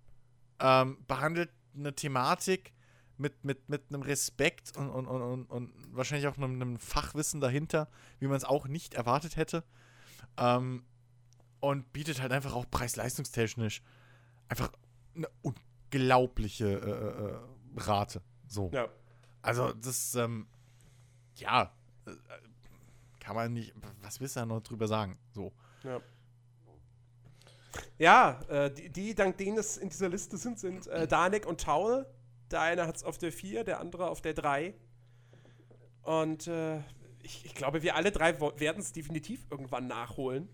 Ähm, 0.60 0.98
behandelt 1.06 1.50
eine 1.74 1.94
Thematik 1.94 2.72
mit, 3.16 3.44
mit, 3.44 3.68
mit 3.68 3.84
einem 3.88 4.02
Respekt 4.02 4.76
und, 4.76 4.90
und, 4.90 5.06
und, 5.06 5.22
und, 5.22 5.44
und 5.46 5.96
wahrscheinlich 5.96 6.26
auch 6.26 6.36
einem, 6.36 6.54
einem 6.54 6.78
Fachwissen 6.78 7.40
dahinter, 7.40 7.88
wie 8.18 8.26
man 8.26 8.36
es 8.36 8.44
auch 8.44 8.66
nicht 8.66 8.94
erwartet 8.94 9.36
hätte. 9.36 9.64
Ähm, 10.36 10.84
und 11.60 11.92
bietet 11.92 12.20
halt 12.20 12.32
einfach 12.32 12.54
auch 12.54 12.64
preis-leistungstechnisch 12.70 13.82
einfach 14.48 14.72
eine 15.14 15.28
unglaubliche 15.42 16.66
äh, 16.66 17.80
äh, 17.80 17.80
Rate. 17.80 18.22
So. 18.46 18.70
Ja. 18.72 18.88
Also, 19.42 19.72
das, 19.72 20.14
ähm, 20.14 20.46
ja, 21.36 21.72
äh, 22.06 22.12
kann 23.20 23.36
man 23.36 23.52
nicht, 23.52 23.74
was 24.02 24.20
willst 24.20 24.36
du 24.36 24.40
da 24.40 24.46
noch 24.46 24.60
drüber 24.62 24.88
sagen? 24.88 25.18
So. 25.32 25.52
Ja. 25.84 26.00
Ja, 27.98 28.40
äh, 28.48 28.70
die, 28.72 28.88
die, 28.90 29.14
dank 29.14 29.36
denen 29.36 29.58
es 29.58 29.76
in 29.76 29.88
dieser 29.88 30.08
Liste 30.08 30.36
sind, 30.36 30.58
sind 30.58 30.86
äh, 30.88 31.06
Danek 31.06 31.46
und 31.46 31.60
Taul. 31.60 32.06
Der 32.50 32.62
eine 32.62 32.86
hat 32.86 32.96
es 32.96 33.04
auf 33.04 33.18
der 33.18 33.30
4, 33.30 33.62
der 33.62 33.78
andere 33.78 34.10
auf 34.10 34.20
der 34.20 34.34
3. 34.34 34.74
Und 36.02 36.48
äh, 36.48 36.80
ich, 37.22 37.44
ich 37.44 37.54
glaube, 37.54 37.82
wir 37.82 37.96
alle 37.96 38.10
drei 38.10 38.38
werden 38.40 38.80
es 38.80 38.92
definitiv 38.92 39.46
irgendwann 39.50 39.86
nachholen. 39.86 40.48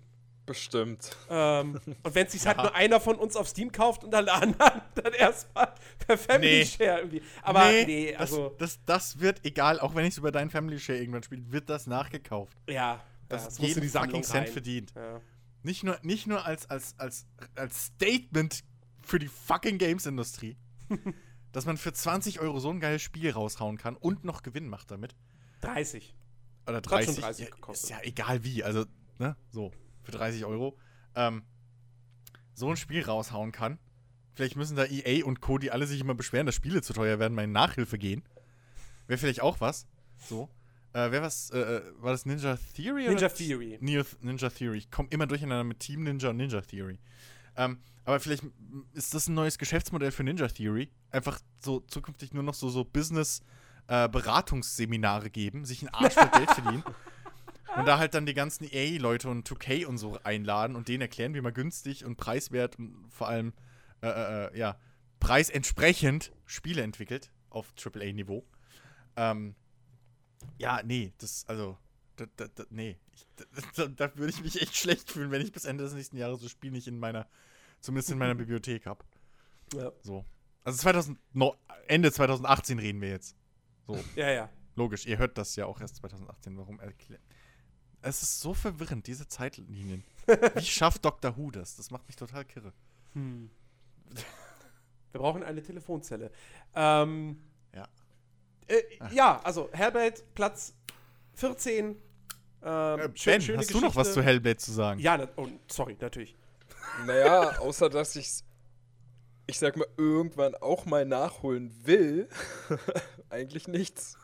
Bestimmt. 0.47 1.17
Ähm, 1.29 1.81
und 2.05 2.15
wenn 2.15 2.27
es 2.27 2.33
sich 2.33 2.47
halt 2.47 2.59
nur 2.59 2.73
einer 2.75 3.01
von 3.01 3.17
uns 3.17 3.35
auf 3.35 3.49
Steam 3.49 3.73
kauft 3.73 4.05
und 4.05 4.15
alle 4.15 4.33
anderen 4.33 4.81
dann 4.95 5.13
erstmal 5.13 5.75
per 6.07 6.17
Family 6.17 6.59
Nee. 6.61 6.65
Share 6.65 6.99
irgendwie. 7.01 7.23
Aber 7.43 7.65
nee, 7.73 8.15
also, 8.15 8.51
das, 8.59 8.79
das, 8.85 8.85
das 9.15 9.21
wird, 9.21 9.45
egal, 9.45 9.81
auch 9.81 9.95
wenn 9.97 10.05
ich 10.05 10.13
es 10.13 10.19
über 10.19 10.31
deinen 10.31 10.51
Family 10.51 10.79
Share 10.79 10.99
irgendwann 10.99 11.25
spiele, 11.25 11.51
wird 11.51 11.69
das 11.69 11.89
nachgekauft. 11.89 12.57
ja, 12.69 13.03
Das 13.29 13.45
das 13.45 13.53
ist 13.55 13.59
muss 13.59 13.69
in 13.71 13.75
jeden 13.75 13.81
die 13.83 13.99
fucking 13.99 14.23
Cent 14.23 14.49
verdient. 14.51 14.93
Ja. 14.95 15.21
Nicht 15.65 15.83
nur, 15.83 15.99
nicht 16.03 16.29
nur 16.29 16.45
als, 16.47 16.71
als, 16.71 16.95
als, 16.97 17.27
als 17.57 17.87
Statement 17.87 18.63
für 19.03 19.19
die 19.19 19.27
fucking 19.29 19.79
Games-Industrie, 19.79 20.57
dass 21.51 21.67
man 21.67 21.77
für 21.77 21.93
20 21.93 22.39
Euro 22.39 22.61
so 22.61 22.71
ein 22.71 22.79
geiles 22.79 23.03
Spiel 23.03 23.33
raushauen 23.33 23.79
kann 23.79 23.97
und 23.97 24.25
noch 24.25 24.45
Gewinn 24.45 24.69
macht 24.69 24.93
damit. 24.93 25.17
30. 25.63 26.15
Oder 26.67 26.77
Hat 26.77 26.87
schon 26.87 27.17
30. 27.17 27.21
30 27.21 27.49
ja, 27.49 27.73
ist 27.73 27.91
ja 27.91 28.01
egal 28.03 28.45
wie, 28.45 28.65
also, 28.65 28.85
ne, 29.19 29.37
so, 29.51 29.73
für 30.03 30.13
30 30.13 30.45
Euro. 30.45 30.77
Ähm, 31.15 31.45
so 32.55 32.71
ein 32.71 32.77
Spiel 32.77 33.05
raushauen 33.05 33.53
kann. 33.53 33.79
Vielleicht 34.35 34.57
müssen 34.57 34.77
da 34.77 34.85
EA 34.85 35.25
und 35.25 35.41
Co., 35.41 35.59
die 35.59 35.71
alle 35.71 35.87
sich 35.87 36.01
immer 36.01 36.15
beschweren, 36.15 36.47
dass 36.47 36.55
Spiele 36.55 36.83
zu 36.83 36.93
teuer 36.93 37.19
werden, 37.19 37.35
mal 37.35 37.45
in 37.45 37.53
Nachhilfe 37.53 37.99
gehen. 37.99 38.23
Wäre 39.07 39.19
vielleicht 39.19 39.41
auch 39.41 39.61
was. 39.61 39.87
So. 40.19 40.51
Äh, 40.93 41.11
wer 41.11 41.23
was, 41.23 41.51
äh, 41.51 41.59
äh, 41.59 41.83
war 41.99 42.13
das 42.13 42.27
Ninja 42.27 42.59
Theory? 42.75 43.09
Ninja 43.09 43.27
oder? 43.27 43.35
Theory. 43.35 43.79
Neo 43.81 44.03
Ninja 44.21 44.49
Theory. 44.51 44.79
Ich 44.79 44.91
komme 44.91 45.09
immer 45.11 45.27
durcheinander 45.27 45.65
mit 45.65 45.81
Team 45.81 46.03
Ninja 46.03 46.31
und 46.31 46.39
Ninja 46.39 46.61
Theory. 46.63 46.99
Ähm, 47.57 47.79
aber 48.05 48.21
vielleicht 48.21 48.45
ist 48.93 49.15
das 49.15 49.29
ein 49.29 49.35
neues 49.35 49.59
Geschäftsmodell 49.59 50.11
für 50.11 50.25
Ninja 50.25 50.49
Theory. 50.49 50.91
Einfach 51.11 51.41
so 51.59 51.81
zukünftig 51.81 52.33
nur 52.33 52.43
noch 52.43 52.55
so, 52.55 52.69
so 52.69 52.85
Business-Beratungsseminare 53.87 55.31
geben, 55.31 55.65
sich 55.65 55.83
einen 55.83 55.95
Arsch 55.95 56.15
für 56.15 56.29
Geld 56.29 56.51
verdienen. 56.51 56.85
Und 57.77 57.85
da 57.85 57.99
halt 57.99 58.15
dann 58.15 58.25
die 58.25 58.33
ganzen 58.33 58.65
EA-Leute 58.65 59.29
und 59.29 59.47
2K 59.47 59.85
und 59.85 59.99
so 59.99 60.19
einladen 60.25 60.77
und 60.77 60.89
denen 60.89 61.03
erklären, 61.03 61.35
wie 61.35 61.43
man 61.43 61.53
günstig 61.53 62.07
und 62.07 62.17
preiswert 62.17 62.79
und 62.79 63.07
vor 63.11 63.29
allem, 63.29 63.53
äh, 64.01 64.09
äh, 64.09 64.47
äh, 64.47 64.59
ja, 64.59 64.79
preisentsprechend 65.21 66.33
Spiele 66.47 66.81
entwickelt 66.81 67.31
auf 67.51 67.75
AAA-Niveau. 67.79 68.47
Ähm, 69.17 69.57
ja, 70.57 70.81
nee, 70.83 71.13
das, 71.19 71.45
also, 71.49 71.77
da, 72.17 72.25
da, 72.37 72.47
da, 72.49 72.65
nee. 72.71 72.97
Ich, 73.13 73.27
da, 73.75 73.89
da 73.89 74.17
würde 74.17 74.33
ich 74.33 74.43
mich 74.43 74.63
echt 74.63 74.75
schlecht 74.75 75.11
fühlen, 75.11 75.31
wenn 75.31 75.43
ich 75.43 75.53
bis 75.53 75.67
Ende 75.67 75.85
des 75.85 75.93
nächsten 75.93 76.17
Jahres 76.17 76.41
das 76.41 76.51
Spiel 76.51 76.71
nicht 76.71 76.89
in 76.89 76.99
meiner, 76.99 77.29
zumindest 77.83 78.11
in 78.11 78.17
meiner 78.17 78.35
Bibliothek 78.37 78.87
habe. 78.87 79.05
Ja. 79.75 79.93
So. 80.01 80.25
Also 80.65 80.79
2000, 80.79 81.19
no, 81.35 81.57
Ende 81.89 82.11
2018 82.11 82.79
reden 82.79 83.03
wir 83.03 83.11
jetzt. 83.11 83.37
So, 83.87 83.99
ja, 84.17 84.31
ja. 84.31 84.49
logisch. 84.75 85.07
Ihr 85.07 85.19
hört 85.19 85.39
das 85.39 85.55
ja 85.57 85.67
auch 85.67 85.81
erst 85.81 85.97
2018. 85.97 86.57
Warum 86.59 86.81
erklären? 86.81 87.23
Es 88.03 88.23
ist 88.23 88.41
so 88.41 88.55
verwirrend, 88.55 89.07
diese 89.07 89.27
Zeitlinien. 89.29 90.05
Wie 90.55 90.65
schafft 90.65 91.05
Dr. 91.05 91.37
Who 91.37 91.51
das? 91.51 91.77
Das 91.77 91.91
macht 91.91 92.07
mich 92.07 92.17
total 92.17 92.45
kirre. 92.45 92.73
Hm. 93.15 93.51
Wir 95.13 95.21
brauchen 95.21 95.43
eine 95.43 95.63
Telefonzelle. 95.63 96.31
Ähm, 96.75 97.41
Ja. 97.75 97.89
äh, 98.69 98.83
ja, 99.13 99.41
also 99.43 99.69
Hellblade, 99.73 100.23
Platz 100.35 100.75
14. 101.35 101.85
Ähm, 101.87 101.97
Äh, 102.63 102.99
schön- 103.17 103.33
ben, 103.33 103.41
schöne 103.43 103.59
hast 103.59 103.71
du 103.73 103.81
noch 103.81 103.95
was 103.97 104.09
Geschichte. 104.09 104.13
zu 104.15 104.23
Hellblade 104.23 104.57
zu 104.59 104.73
sagen? 104.73 105.01
Ja, 105.01 105.17
na, 105.17 105.29
oh, 105.37 105.49
sorry, 105.71 105.97
natürlich. 106.01 106.37
Naja, 107.07 107.59
außer 107.61 107.89
dass 107.91 108.17
ich 108.17 108.31
ich 109.57 109.61
sag 109.61 109.79
mal, 109.79 109.89
irgendwann 109.97 110.55
auch 110.57 110.85
mal 110.85 111.07
nachholen 111.07 111.73
will, 111.87 112.29
eigentlich 113.31 113.69
nichts. 113.69 114.19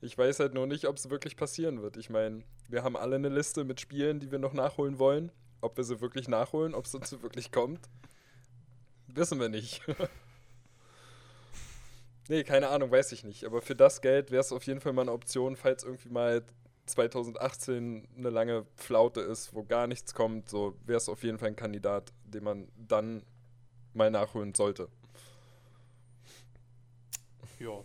Ich 0.00 0.16
weiß 0.16 0.38
halt 0.38 0.54
nur 0.54 0.68
nicht, 0.68 0.86
ob 0.86 0.96
es 0.96 1.10
wirklich 1.10 1.36
passieren 1.36 1.82
wird. 1.82 1.96
Ich 1.96 2.08
meine, 2.08 2.44
wir 2.68 2.84
haben 2.84 2.96
alle 2.96 3.16
eine 3.16 3.30
Liste 3.30 3.64
mit 3.64 3.80
Spielen, 3.80 4.20
die 4.20 4.30
wir 4.30 4.38
noch 4.38 4.52
nachholen 4.52 5.00
wollen. 5.00 5.32
Ob 5.60 5.76
wir 5.76 5.82
sie 5.82 6.00
wirklich 6.00 6.28
nachholen, 6.28 6.72
ob 6.72 6.84
es 6.84 6.92
dazu 6.92 7.20
wirklich 7.24 7.50
kommt, 7.50 7.88
wissen 9.08 9.40
wir 9.40 9.48
nicht. 9.48 9.82
nee, 12.28 12.44
keine 12.44 12.68
Ahnung, 12.68 12.92
weiß 12.92 13.10
ich 13.10 13.24
nicht. 13.24 13.44
Aber 13.44 13.60
für 13.60 13.74
das 13.74 14.02
Geld 14.02 14.30
wäre 14.30 14.42
es 14.42 14.52
auf 14.52 14.62
jeden 14.62 14.80
Fall 14.80 14.92
mal 14.92 15.02
eine 15.02 15.12
Option, 15.12 15.56
falls 15.56 15.82
irgendwie 15.82 16.10
mal 16.10 16.44
2018 16.86 18.06
eine 18.16 18.30
lange 18.30 18.66
Flaute 18.76 19.20
ist, 19.20 19.52
wo 19.52 19.64
gar 19.64 19.88
nichts 19.88 20.14
kommt, 20.14 20.48
so 20.48 20.76
wäre 20.86 20.98
es 20.98 21.08
auf 21.08 21.24
jeden 21.24 21.38
Fall 21.38 21.48
ein 21.48 21.56
Kandidat, 21.56 22.12
den 22.24 22.44
man 22.44 22.68
dann 22.76 23.24
mal 23.94 24.10
nachholen 24.10 24.54
sollte. 24.54 24.88
Ja. 27.58 27.82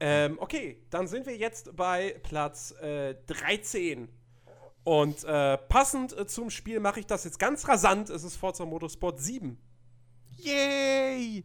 Ähm, 0.00 0.38
okay, 0.40 0.82
dann 0.88 1.06
sind 1.06 1.26
wir 1.26 1.36
jetzt 1.36 1.76
bei 1.76 2.18
Platz 2.22 2.72
äh, 2.80 3.14
13. 3.26 4.08
Und 4.82 5.24
äh, 5.24 5.58
passend 5.58 6.16
äh, 6.16 6.26
zum 6.26 6.48
Spiel 6.48 6.80
mache 6.80 7.00
ich 7.00 7.06
das 7.06 7.24
jetzt 7.24 7.38
ganz 7.38 7.68
rasant. 7.68 8.08
Es 8.08 8.24
ist 8.24 8.36
Forza 8.36 8.64
Motorsport 8.64 9.20
7. 9.20 9.58
Yay! 10.38 11.44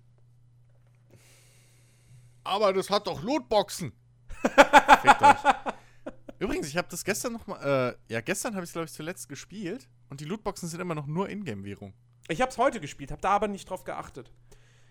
Aber 2.45 2.71
das 2.71 2.89
hat 2.89 3.07
doch 3.07 3.21
Lootboxen. 3.21 3.91
Fickt 4.41 5.21
euch. 5.21 5.53
Übrigens, 6.39 6.67
ich 6.67 6.77
habe 6.77 6.87
das 6.89 7.03
gestern 7.03 7.33
noch 7.33 7.47
mal, 7.47 7.97
äh, 8.09 8.13
ja, 8.13 8.21
gestern 8.21 8.55
habe 8.55 8.63
ich 8.63 8.69
es, 8.69 8.73
glaube 8.73 8.85
ich, 8.85 8.93
zuletzt 8.93 9.27
gespielt 9.27 9.89
und 10.09 10.21
die 10.21 10.25
Lootboxen 10.25 10.69
sind 10.69 10.79
immer 10.79 10.95
noch 10.95 11.07
nur 11.07 11.29
Ingame-Währung. 11.29 11.93
Ich 12.27 12.41
habe 12.41 12.52
es 12.52 12.57
heute 12.57 12.80
gespielt, 12.80 13.11
habe 13.11 13.22
da 13.22 13.30
aber 13.31 13.47
nicht 13.47 13.69
drauf 13.69 13.84
geachtet. 13.84 14.31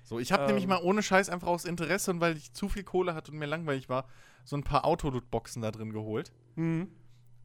So, 0.04 0.18
ich 0.18 0.32
habe 0.32 0.42
Ähm. 0.42 0.48
nämlich 0.48 0.66
mal 0.66 0.82
ohne 0.82 1.02
Scheiß 1.02 1.28
einfach 1.30 1.48
aus 1.48 1.64
Interesse 1.64 2.10
und 2.10 2.20
weil 2.20 2.36
ich 2.36 2.52
zu 2.52 2.68
viel 2.68 2.84
Kohle 2.84 3.14
hatte 3.14 3.32
und 3.32 3.38
mir 3.38 3.46
langweilig 3.46 3.88
war, 3.88 4.06
so 4.44 4.56
ein 4.56 4.62
paar 4.62 4.84
Auto-Lootboxen 4.84 5.62
da 5.62 5.70
drin 5.70 5.92
geholt. 5.92 6.32
Mhm. 6.56 6.88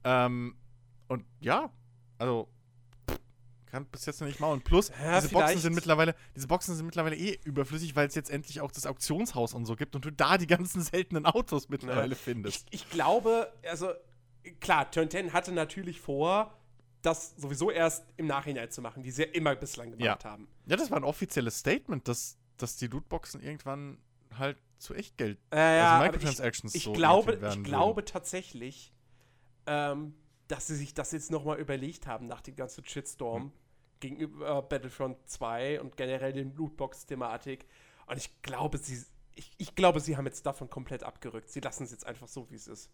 Ähm, 0.03 0.56
und 1.07 1.26
ja, 1.40 1.72
also 2.18 2.49
kann 3.66 3.86
bis 3.86 4.06
jetzt 4.07 4.20
noch 4.20 4.28
nicht 4.28 4.40
mal. 4.40 4.52
Und 4.52 4.64
plus, 4.64 4.90
Ja, 5.03 5.22
diese 5.22 5.32
Boxen 5.34 5.60
sind 5.60 5.74
mittlerweile, 5.76 6.16
diese 6.36 6.48
Boxen 6.48 6.76
sind 6.76 6.86
mittlerweile 6.88 7.16
eh 7.16 7.40
überflüssig, 7.44 7.95
weil 7.95 8.07
es 8.07 8.16
jetzt 8.16 8.30
endlich 8.32 8.61
auch 8.61 8.72
das 8.72 8.86
Auktionshaus 8.88 9.53
und 9.53 9.66
so 9.66 9.76
gibt 9.76 9.95
und 9.95 10.06
du 10.06 10.11
da 10.11 10.38
die 10.38 10.48
ganzen 10.48 10.82
seltenen 10.84 11.26
Autos 11.26 11.70
mittlerweile 11.70 12.14
Ich, 12.14 12.20
findest. 12.20 12.68
ich 12.72 12.90
glaube, 12.90 13.53
also 13.64 13.91
klar, 14.60 14.90
Turn 14.91 15.10
10 15.10 15.34
hatte 15.34 15.52
natürlich 15.52 16.02
vor, 16.02 16.59
das 17.02 17.36
sowieso 17.38 17.72
erst 17.72 18.06
im 18.18 18.28
Nachhinein 18.28 18.70
zu 18.72 18.82
machen, 18.82 19.04
wie 19.04 19.12
sie 19.12 19.24
ja 19.24 19.30
immer 19.30 19.56
bislang 19.56 19.92
gemacht 19.92 20.26
haben. 20.26 20.48
Ja, 20.66 20.76
das 20.76 20.92
war 20.92 20.98
ein 20.98 21.04
offizielles 21.04 21.60
Statement, 21.60 22.08
dass, 22.08 22.38
dass 22.58 22.76
die 22.76 22.88
Lootboxen 22.88 23.42
irgendwann 23.42 23.98
halt 24.38 24.58
zu 24.78 24.94
Echtgeld, 24.94 25.38
Äh, 25.52 25.78
ja, 25.78 25.92
aber 25.92 26.06
Microtransactions 26.06 26.74
ich, 26.74 26.82
ich 26.82 26.86
so 26.86 26.94
glaube, 26.94 27.40
ich 27.50 27.64
glaube 27.64 28.06
tatsächlich, 28.06 28.94
ähm, 29.66 30.14
dass 30.48 30.68
sie 30.68 30.76
sich 30.76 30.94
das 30.94 31.12
jetzt 31.12 31.32
nochmal 31.32 31.60
überlegt 31.60 32.08
haben 32.08 32.28
nach 32.28 32.42
dem 32.42 32.56
ganzen 32.56 32.86
Shitstorm 32.86 33.44
Hm. 33.44 33.52
gegenüber 34.00 34.60
äh, 34.60 34.62
Battlefront 34.62 35.18
2 35.28 35.82
und 35.82 35.98
generell 35.98 36.34
den 36.34 36.56
Lootbox-Thematik. 36.56 37.66
Und 38.08 38.18
ich 38.18 38.42
glaube, 38.42 38.78
sie, 38.78 39.04
ich, 39.36 39.52
ich 39.58 39.76
glaube, 39.76 40.00
sie 40.00 40.18
haben 40.18 40.26
jetzt 40.26 40.46
davon 40.46 40.70
komplett 40.70 41.04
abgerückt. 41.04 41.50
Sie 41.50 41.60
lassen 41.60 41.84
es 41.84 41.92
jetzt 41.92 42.06
einfach 42.06 42.28
so, 42.28 42.50
wie 42.50 42.56
es 42.56 42.68
ist. 42.68 42.90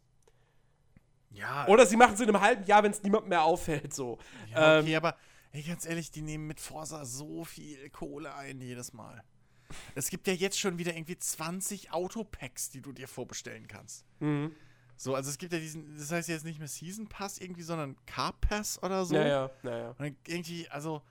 Ja, 1.36 1.68
Oder 1.68 1.86
sie 1.86 1.98
machen 1.98 2.14
es 2.14 2.20
in 2.20 2.30
einem 2.30 2.42
halben 2.42 2.66
Jahr, 2.66 2.84
wenn 2.84 2.92
es 2.92 3.04
niemand 3.04 3.28
mehr 3.28 3.44
auffällt. 3.44 3.94
So. 3.94 4.18
ja 4.52 4.78
ähm, 4.78 4.86
okay, 4.86 4.96
aber 4.96 5.16
ey, 5.52 5.62
ganz 5.62 5.86
ehrlich, 5.86 6.12
die 6.12 6.22
nehmen 6.22 6.48
mit 6.48 6.60
Forsa 6.60 7.06
so 7.06 7.44
viel 7.44 7.90
Kohle 7.90 8.34
ein 8.36 8.62
jedes 8.62 8.94
Mal. 8.94 9.24
Es 9.96 10.10
gibt 10.10 10.28
ja 10.28 10.34
jetzt 10.34 10.60
schon 10.60 10.78
wieder 10.78 10.96
irgendwie 10.96 11.18
20 11.18 11.92
Autopacks, 11.92 12.70
die 12.70 12.82
du 12.82 12.92
dir 12.92 13.08
vorbestellen 13.08 13.68
kannst. 13.68 14.06
Mhm. 14.20 14.56
So, 14.98 15.16
also 15.16 15.30
es 15.30 15.38
gibt 15.38 15.52
ja 15.52 15.60
diesen, 15.60 15.98
das 15.98 16.12
heißt 16.12 16.30
jetzt 16.30 16.46
nicht 16.46 16.60
mehr 16.60 16.68
Season 16.68 17.08
Pass 17.08 17.40
irgendwie, 17.40 17.64
sondern 17.64 17.98
Car 18.06 18.34
Pass 18.40 18.82
oder 18.82 19.06
so. 19.06 19.16
Naja, 19.16 19.50
naja. 19.64 19.90
Und 19.90 20.00
dann 20.00 20.16
irgendwie, 20.26 20.70
also, 20.70 21.02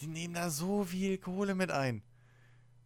die 0.00 0.06
nehmen 0.06 0.34
da 0.34 0.50
so 0.50 0.84
viel 0.84 1.18
Kohle 1.18 1.54
mit 1.54 1.70
ein. 1.70 2.02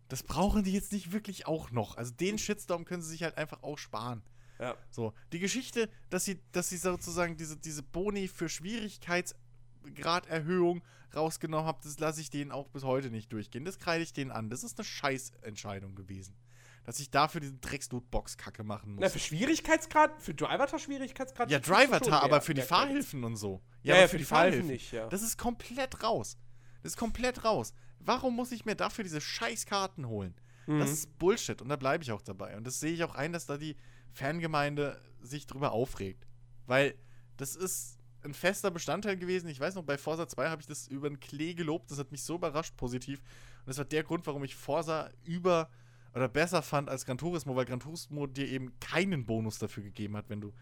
Das 0.09 0.25
brauchen 0.25 0.65
die 0.65 0.73
jetzt 0.73 0.93
nicht 0.93 1.13
wirklich 1.13 1.47
auch 1.47 1.71
noch. 1.71 1.97
Also 1.97 2.13
den 2.13 2.37
Shitstorm 2.37 2.85
können 2.85 3.01
sie 3.01 3.11
sich 3.11 3.23
halt 3.23 3.39
einfach 3.39 3.63
auch 3.63 3.79
sparen. 3.79 4.23
Ja. 4.61 4.77
So, 4.91 5.15
die 5.33 5.39
Geschichte, 5.39 5.89
dass 6.11 6.27
sie, 6.27 6.39
dass 6.53 6.69
sie 6.69 6.77
sozusagen 6.77 7.37
diese, 7.37 7.57
diese 7.57 7.83
Boni 7.83 8.29
für 8.29 8.49
Schwierigkeitsgraderhöhung 8.49 10.85
rausgenommen 11.15 11.67
haben, 11.67 11.79
das 11.83 11.99
lasse 11.99 12.21
ich 12.21 12.31
denen 12.31 12.53
auch 12.53 12.69
bis 12.69 12.85
heute 12.85 13.11
nicht 13.11 13.33
durchgehen. 13.33 13.65
Das 13.65 13.79
kreide 13.79 14.05
ich 14.05 14.13
denen 14.13 14.31
an. 14.31 14.51
Das 14.51 14.63
ist 14.63 14.79
eine 14.79 14.85
Scheißentscheidung 14.85 15.95
gewesen. 15.95 16.37
Dass 16.85 17.01
ich 17.01 17.11
dafür 17.11 17.41
diese 17.41 17.55
Drecks-Lootbox-Kacke 17.55 18.65
machen 18.65 18.95
muss. 18.95 19.03
Na, 19.03 19.09
für 19.09 19.19
Schwierigkeitsgrad, 19.19 20.21
für 20.21 20.35
Driver-Schwierigkeitsgrad. 20.35 21.51
ja, 21.51 21.59
Driver-Tar, 21.59 22.23
aber 22.23 22.41
für 22.41 22.55
die. 22.55 22.63
Fahrhilfen 22.63 23.25
und 23.25 23.37
so. 23.37 23.61
Ja, 23.83 23.97
ja, 23.97 24.09
für 24.09 24.19
die 24.19 24.25
Fahrhilfen 24.25 24.67
nicht, 24.67 24.93
ja. 24.93 25.07
Das 25.09 25.23
ist 25.23 25.37
komplett 25.37 26.03
raus. 26.03 26.39
Das 26.83 26.93
ist 26.93 26.97
komplett 26.97 27.45
raus. 27.45 27.75
Warum 27.99 28.35
muss 28.35 28.53
ich 28.53 28.65
mir 28.65 28.75
dafür 28.75 29.05
diese 29.05 29.21
scheiß 29.21 29.67
Karten 29.67 30.09
holen? 30.09 30.35
Mhm. 30.67 30.81
Das 30.81 30.91
ist 30.91 31.19
Bullshit 31.19 31.61
und 31.61 31.69
da 31.69 31.77
bleibe 31.77 32.03
ich 32.03 32.13
auch 32.13 32.23
dabei. 32.23 32.57
Und 32.57 32.67
das 32.67 32.81
sehe 32.81 32.93
ich 32.93 33.05
auch 33.05 33.15
ein, 33.15 33.33
dass 33.33 33.47
da 33.47 33.59
die 33.59 33.77
Fangemeinde 34.13 35.01
sich 35.21 35.47
drüber 35.47 35.73
aufregt. 35.73 36.27
Weil 36.67 36.95
das 37.37 37.57
ist 37.57 37.99
ein 38.23 38.35
fester 38.35 38.71
Bestandteil 38.71 39.17
gewesen. 39.17 39.49
Ich 39.49 39.61
weiß 39.61 39.75
noch, 39.75 39.85
bei 39.85 39.99
Forza 39.99 40.29
2 40.29 40.51
habe 40.51 40.61
ich 40.61 40.67
das 40.67 40.89
über 40.89 41.09
den 41.09 41.21
Klee 41.21 41.55
gelobt. 41.55 41.91
Das 41.91 41.99
hat 41.99 42.13
mich 42.13 42.23
so 42.23 42.37
überrascht 42.37 42.77
positiv. 42.77 43.21
Und 43.61 43.69
das 43.69 43.79
war 43.79 43.85
der 43.85 44.03
Grund, 44.03 44.27
warum 44.27 44.45
ich 44.45 44.55
Forza 44.55 45.11
über 45.25 45.71
oder 46.15 46.29
besser 46.29 46.63
fand 46.63 46.89
als 46.89 47.07
Gran 47.07 47.19
Turismo, 47.19 47.55
weil 47.55 47.65
Gran 47.65 47.81
Turismo 47.81 48.27
dir 48.27 48.49
eben 48.49 48.79
keinen 48.81 49.27
Bonus 49.27 49.59
dafür 49.59 49.85
gegeben 49.85 50.17
hat, 50.17 50.29
wenn 50.29 50.41
du 50.41 50.53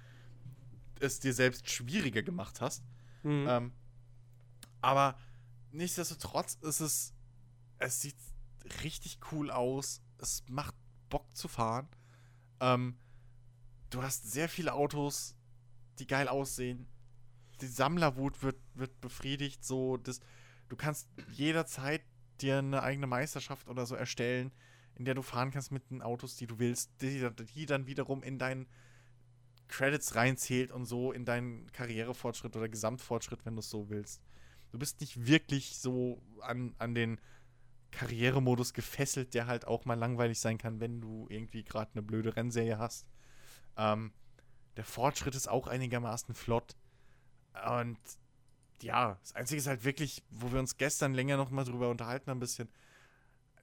es 1.01 1.21
dir 1.21 1.33
selbst 1.33 1.69
schwieriger 1.71 2.23
gemacht 2.23 2.61
hast. 2.61 2.85
Mhm. 3.23 3.47
Ähm, 3.49 3.73
aber 4.81 5.17
nichtsdestotrotz 5.71 6.59
ist 6.63 6.81
es, 6.81 7.15
es 7.79 8.01
sieht 8.01 8.17
richtig 8.83 9.19
cool 9.33 9.51
aus. 9.51 10.03
Es 10.19 10.45
macht 10.49 10.75
Bock 11.09 11.35
zu 11.35 11.49
fahren. 11.49 11.89
Ähm, 12.61 12.99
du 13.91 14.03
hast 14.03 14.31
sehr 14.31 14.49
viele 14.49 14.75
Autos, 14.75 15.35
die 15.99 16.07
geil 16.07 16.29
aussehen. 16.29 16.87
Die 17.61 17.67
Sammlerwut 17.67 18.43
wird, 18.43 18.57
wird 18.75 19.01
befriedigt. 19.01 19.65
So, 19.65 19.97
das, 19.97 20.21
du 20.69 20.77
kannst 20.77 21.09
jederzeit 21.33 22.03
dir 22.41 22.59
eine 22.59 22.83
eigene 22.83 23.07
Meisterschaft 23.07 23.69
oder 23.69 23.85
so 23.87 23.95
erstellen, 23.95 24.53
in 24.95 25.05
der 25.05 25.15
du 25.15 25.23
fahren 25.23 25.51
kannst 25.51 25.73
mit 25.73 25.91
den 25.91 26.03
Autos, 26.03 26.37
die 26.37 26.47
du 26.47 26.59
willst, 26.59 26.91
die, 27.01 27.29
die 27.55 27.67
dann 27.67 27.87
wiederum 27.87 28.23
in 28.23 28.39
deinen 28.39 28.67
Credits 29.69 30.15
reinzählt 30.15 30.73
und 30.73 30.87
so 30.87 31.13
in 31.13 31.25
deinen 31.25 31.71
Karrierefortschritt 31.73 32.57
oder 32.57 32.69
Gesamtfortschritt, 32.69 33.45
wenn 33.45 33.55
du 33.55 33.61
es 33.61 33.71
so 33.71 33.91
willst. 33.91 34.23
Du 34.71 34.79
bist 34.79 35.01
nicht 35.01 35.27
wirklich 35.27 35.79
so 35.79 36.23
an, 36.41 36.75
an 36.79 36.95
den 36.95 37.21
Karrieremodus 37.91 38.75
gefesselt, 38.75 39.35
der 39.35 39.47
halt 39.47 39.67
auch 39.67 39.85
mal 39.85 39.95
langweilig 39.95 40.41
sein 40.41 40.59
kann, 40.59 40.81
wenn 40.81 41.01
du 41.01 41.27
irgendwie 41.31 41.65
gerade 41.65 41.91
eine 41.93 42.03
blöde 42.03 42.37
Rennserie 42.37 42.79
hast. 42.79 43.07
Ähm, 43.79 44.13
der 44.77 44.85
Fortschritt 44.85 45.35
ist 45.35 45.49
auch 45.49 45.67
einigermaßen 45.67 46.35
flott. 46.35 46.77
Und 47.67 47.99
ja, 48.83 49.19
das 49.23 49.35
Einzige 49.35 49.59
ist 49.59 49.67
halt 49.67 49.85
wirklich, 49.85 50.23
wo 50.31 50.53
wir 50.53 50.59
uns 50.59 50.77
gestern 50.77 51.15
länger 51.15 51.37
noch 51.37 51.51
mal 51.51 51.65
drüber 51.65 51.89
unterhalten 51.89 52.31
haben, 52.31 52.37
ein 52.37 52.41
bisschen, 52.41 52.69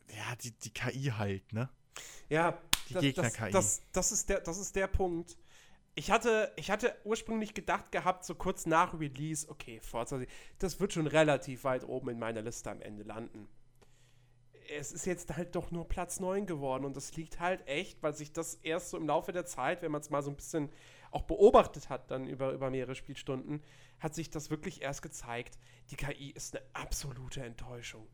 ja, 0.10 0.36
die, 0.42 0.52
die 0.52 0.72
KI 0.72 1.14
halt, 1.18 1.54
ne? 1.54 1.70
Ja, 2.28 2.58
Die 2.90 2.96
Gegner-KI. 2.96 3.52
Das, 3.52 3.80
das, 3.80 3.84
das, 3.92 4.12
ist 4.12 4.30
der, 4.30 4.42
das 4.42 4.58
ist 4.58 4.76
der 4.76 4.88
Punkt. 4.88 5.38
Ich 5.94 6.12
hatte, 6.12 6.52
ich 6.58 6.70
hatte 6.70 6.94
ursprünglich 7.06 7.54
gedacht 7.54 7.92
gehabt, 7.92 8.26
so 8.26 8.36
kurz 8.36 8.66
nach 8.66 9.00
Release, 9.00 9.50
okay, 9.50 9.80
Forza, 9.80 10.20
das 10.60 10.80
wird 10.82 10.92
schon 10.92 11.08
relativ 11.08 11.64
weit 11.64 11.86
oben 11.86 12.10
in 12.10 12.20
meiner 12.20 12.42
Liste 12.42 12.70
am 12.70 12.82
Ende 12.82 13.04
landen. 13.04 13.48
Es 14.78 14.92
ist 14.92 15.06
jetzt 15.06 15.36
halt 15.36 15.56
doch 15.56 15.72
nur 15.72 15.88
Platz 15.88 16.20
9 16.20 16.46
geworden 16.46 16.86
und 16.86 16.96
das 16.96 17.16
liegt 17.16 17.40
halt 17.40 17.68
echt, 17.68 18.02
weil 18.02 18.14
sich 18.14 18.34
das 18.34 18.56
erst 18.56 18.90
so 18.90 18.98
im 18.98 19.08
Laufe 19.08 19.32
der 19.32 19.46
Zeit, 19.46 19.82
wenn 19.82 19.92
man 19.92 20.02
es 20.02 20.10
mal 20.10 20.22
so 20.22 20.32
ein 20.32 20.36
bisschen 20.36 20.70
auch 21.12 21.24
beobachtet 21.24 21.90
hat, 21.90 22.12
dann 22.12 22.28
über, 22.28 22.52
über 22.52 22.70
mehrere 22.70 22.96
Spielstunden, 22.96 23.64
hat 24.00 24.16
sich 24.16 24.30
das 24.30 24.50
wirklich 24.50 24.82
erst 24.82 25.02
gezeigt. 25.02 25.58
Die 25.90 25.96
KI 25.96 26.32
ist 26.32 26.56
eine 26.56 26.66
absolute 26.74 27.44
Enttäuschung. 27.44 28.08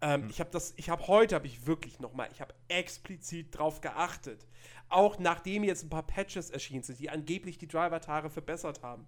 Ähm, 0.00 0.28
Ich 0.28 0.40
habe 0.40 0.50
das, 0.50 0.74
ich 0.76 0.90
habe 0.90 1.06
heute, 1.08 1.34
habe 1.34 1.46
ich 1.46 1.66
wirklich 1.66 1.98
nochmal, 1.98 2.28
ich 2.32 2.40
habe 2.40 2.54
explizit 2.68 3.56
drauf 3.58 3.80
geachtet. 3.80 4.46
Auch 4.88 5.18
nachdem 5.18 5.64
jetzt 5.64 5.82
ein 5.82 5.90
paar 5.90 6.06
Patches 6.06 6.50
erschienen 6.50 6.82
sind, 6.82 7.00
die 7.00 7.10
angeblich 7.10 7.58
die 7.58 7.66
Driver-Tare 7.66 8.30
verbessert 8.30 8.82
haben. 8.82 9.06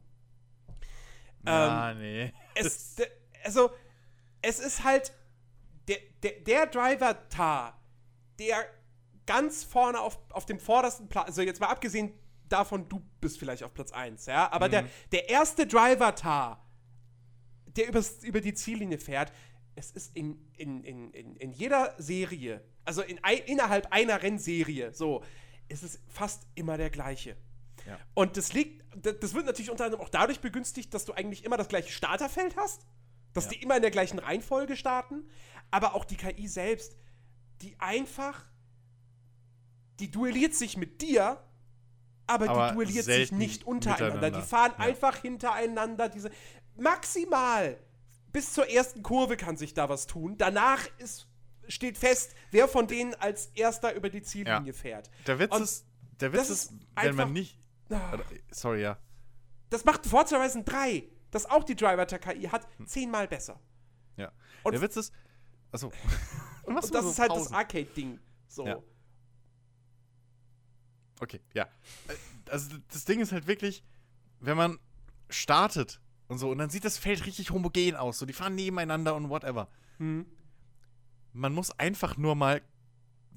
Ja, 1.44 1.94
nee. 1.94 2.32
Es, 2.54 2.96
also, 3.44 3.70
es 4.42 4.58
ist 4.58 4.84
halt 4.84 5.12
der, 5.88 5.98
der, 6.22 6.32
der 6.40 6.66
Driver-Tar, 6.66 7.80
der 8.38 8.66
ganz 9.26 9.64
vorne 9.64 10.00
auf, 10.00 10.18
auf 10.30 10.46
dem 10.46 10.58
vordersten 10.60 11.08
Platz, 11.08 11.26
also 11.28 11.42
jetzt 11.42 11.60
mal 11.60 11.68
abgesehen 11.68 12.12
davon, 12.48 12.88
du 12.88 13.02
bist 13.20 13.38
vielleicht 13.38 13.62
auf 13.64 13.74
Platz 13.74 13.92
1, 13.92 14.26
ja, 14.26 14.50
aber 14.52 14.68
der, 14.68 14.86
der 15.12 15.28
erste 15.28 15.66
Driver-Tar, 15.66 16.64
der 17.66 17.88
übers, 17.88 18.22
über 18.22 18.40
die 18.40 18.54
Ziellinie 18.54 18.98
fährt, 18.98 19.32
es 19.74 19.90
ist 19.90 20.16
in, 20.16 20.38
in, 20.56 20.82
in, 20.84 21.10
in, 21.10 21.36
in 21.36 21.52
jeder 21.52 21.94
Serie, 21.98 22.62
also 22.84 23.02
in, 23.02 23.22
ein, 23.22 23.38
innerhalb 23.38 23.92
einer 23.92 24.22
Rennserie, 24.22 24.92
so, 24.92 25.22
ist 25.68 25.82
es 25.82 26.00
fast 26.08 26.46
immer 26.54 26.76
der 26.78 26.90
gleiche. 26.90 27.36
Ja. 27.86 27.98
Und 28.14 28.36
das 28.36 28.52
liegt, 28.52 28.84
das 28.96 29.18
das 29.20 29.34
wird 29.34 29.46
natürlich 29.46 29.70
unter 29.70 29.84
anderem 29.84 30.04
auch 30.04 30.08
dadurch 30.08 30.40
begünstigt, 30.40 30.94
dass 30.94 31.04
du 31.04 31.12
eigentlich 31.12 31.44
immer 31.44 31.56
das 31.56 31.68
gleiche 31.68 31.90
Starterfeld 31.92 32.56
hast, 32.56 32.86
dass 33.32 33.44
Ja. 33.44 33.50
die 33.50 33.62
immer 33.62 33.76
in 33.76 33.82
der 33.82 33.90
gleichen 33.90 34.18
Reihenfolge 34.18 34.76
starten, 34.76 35.28
aber 35.70 35.94
auch 35.94 36.04
die 36.04 36.16
KI 36.16 36.46
selbst, 36.48 36.96
die 37.62 37.78
einfach, 37.80 38.44
die 40.00 40.10
duelliert 40.10 40.54
sich 40.54 40.76
mit 40.76 41.00
dir, 41.02 41.42
aber, 42.26 42.48
Aber 42.50 42.68
die 42.70 42.74
duelliert 42.74 43.04
sich 43.04 43.32
nicht 43.32 43.64
untereinander. 43.64 44.30
Die 44.30 44.42
fahren 44.42 44.72
Ja. 44.78 44.84
einfach 44.84 45.16
hintereinander. 45.18 46.08
Diese 46.08 46.30
maximal 46.76 47.78
bis 48.32 48.52
zur 48.52 48.68
ersten 48.68 49.02
Kurve 49.02 49.36
kann 49.36 49.56
sich 49.56 49.74
da 49.74 49.88
was 49.88 50.06
tun. 50.06 50.36
Danach 50.36 50.86
ist, 50.98 51.28
steht 51.68 51.96
fest, 51.96 52.34
wer 52.50 52.66
von 52.68 52.86
denen 52.88 53.14
als 53.14 53.46
erster 53.54 53.94
über 53.94 54.10
die 54.10 54.22
Ziellinie 54.22 54.66
Ja. 54.66 54.72
fährt. 54.72 55.10
Der 55.26 55.38
Witz 55.38 55.54
Und 55.54 55.62
ist, 55.62 55.86
der 56.20 56.32
Witz 56.32 56.50
ist, 56.50 56.72
wenn 56.96 57.14
man 57.14 57.32
nicht. 57.32 57.58
Oder, 57.88 58.24
sorry, 58.50 58.82
ja. 58.82 58.98
Das 59.70 59.84
macht 59.84 60.04
Forza 60.06 60.36
Horizon 60.38 60.64
3, 60.64 61.04
das 61.30 61.46
auch 61.46 61.62
die 61.64 61.76
Driver 61.76 62.06
der 62.06 62.18
KI 62.18 62.48
hat, 62.48 62.66
zehnmal 62.86 63.28
besser. 63.28 63.60
ja. 64.16 64.32
Und- 64.64 64.72
der 64.72 64.80
Witz 64.82 64.96
ist. 64.96 65.12
Achso. 65.84 65.92
Und, 66.64 66.74
das 66.76 67.04
ist 67.04 67.18
halt 67.18 67.30
das 67.30 67.52
Arcade-Ding. 67.52 68.18
So. 68.48 68.66
Ja. 68.66 68.82
Okay, 71.20 71.40
ja. 71.54 71.64
Äh, 72.08 72.14
Also 72.50 72.76
das 72.92 73.04
Ding 73.04 73.20
ist 73.20 73.32
halt 73.32 73.46
wirklich, 73.46 73.84
wenn 74.40 74.56
man 74.56 74.78
startet 75.28 76.00
und 76.28 76.38
so, 76.38 76.50
und 76.50 76.58
dann 76.58 76.70
sieht 76.70 76.84
das 76.84 76.98
Feld 76.98 77.24
richtig 77.26 77.50
homogen 77.50 77.96
aus. 77.96 78.18
So, 78.18 78.26
die 78.26 78.32
fahren 78.32 78.54
nebeneinander 78.54 79.14
und 79.14 79.28
whatever. 79.28 79.68
Hm. 79.98 80.26
Man 81.32 81.52
muss 81.52 81.70
einfach 81.72 82.16
nur 82.16 82.34
mal 82.34 82.62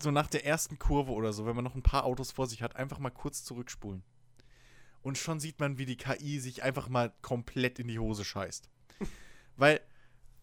so 0.01 0.11
nach 0.11 0.27
der 0.27 0.45
ersten 0.45 0.79
Kurve 0.79 1.11
oder 1.11 1.33
so, 1.33 1.45
wenn 1.45 1.55
man 1.55 1.65
noch 1.65 1.75
ein 1.75 1.83
paar 1.83 2.05
Autos 2.05 2.31
vor 2.31 2.47
sich 2.47 2.61
hat, 2.61 2.75
einfach 2.75 2.99
mal 2.99 3.09
kurz 3.09 3.43
zurückspulen. 3.43 4.03
Und 5.01 5.17
schon 5.17 5.39
sieht 5.39 5.59
man, 5.59 5.77
wie 5.77 5.85
die 5.85 5.97
KI 5.97 6.39
sich 6.39 6.63
einfach 6.63 6.89
mal 6.89 7.13
komplett 7.21 7.79
in 7.79 7.87
die 7.87 7.99
Hose 7.99 8.23
scheißt. 8.25 8.69
weil, 9.57 9.81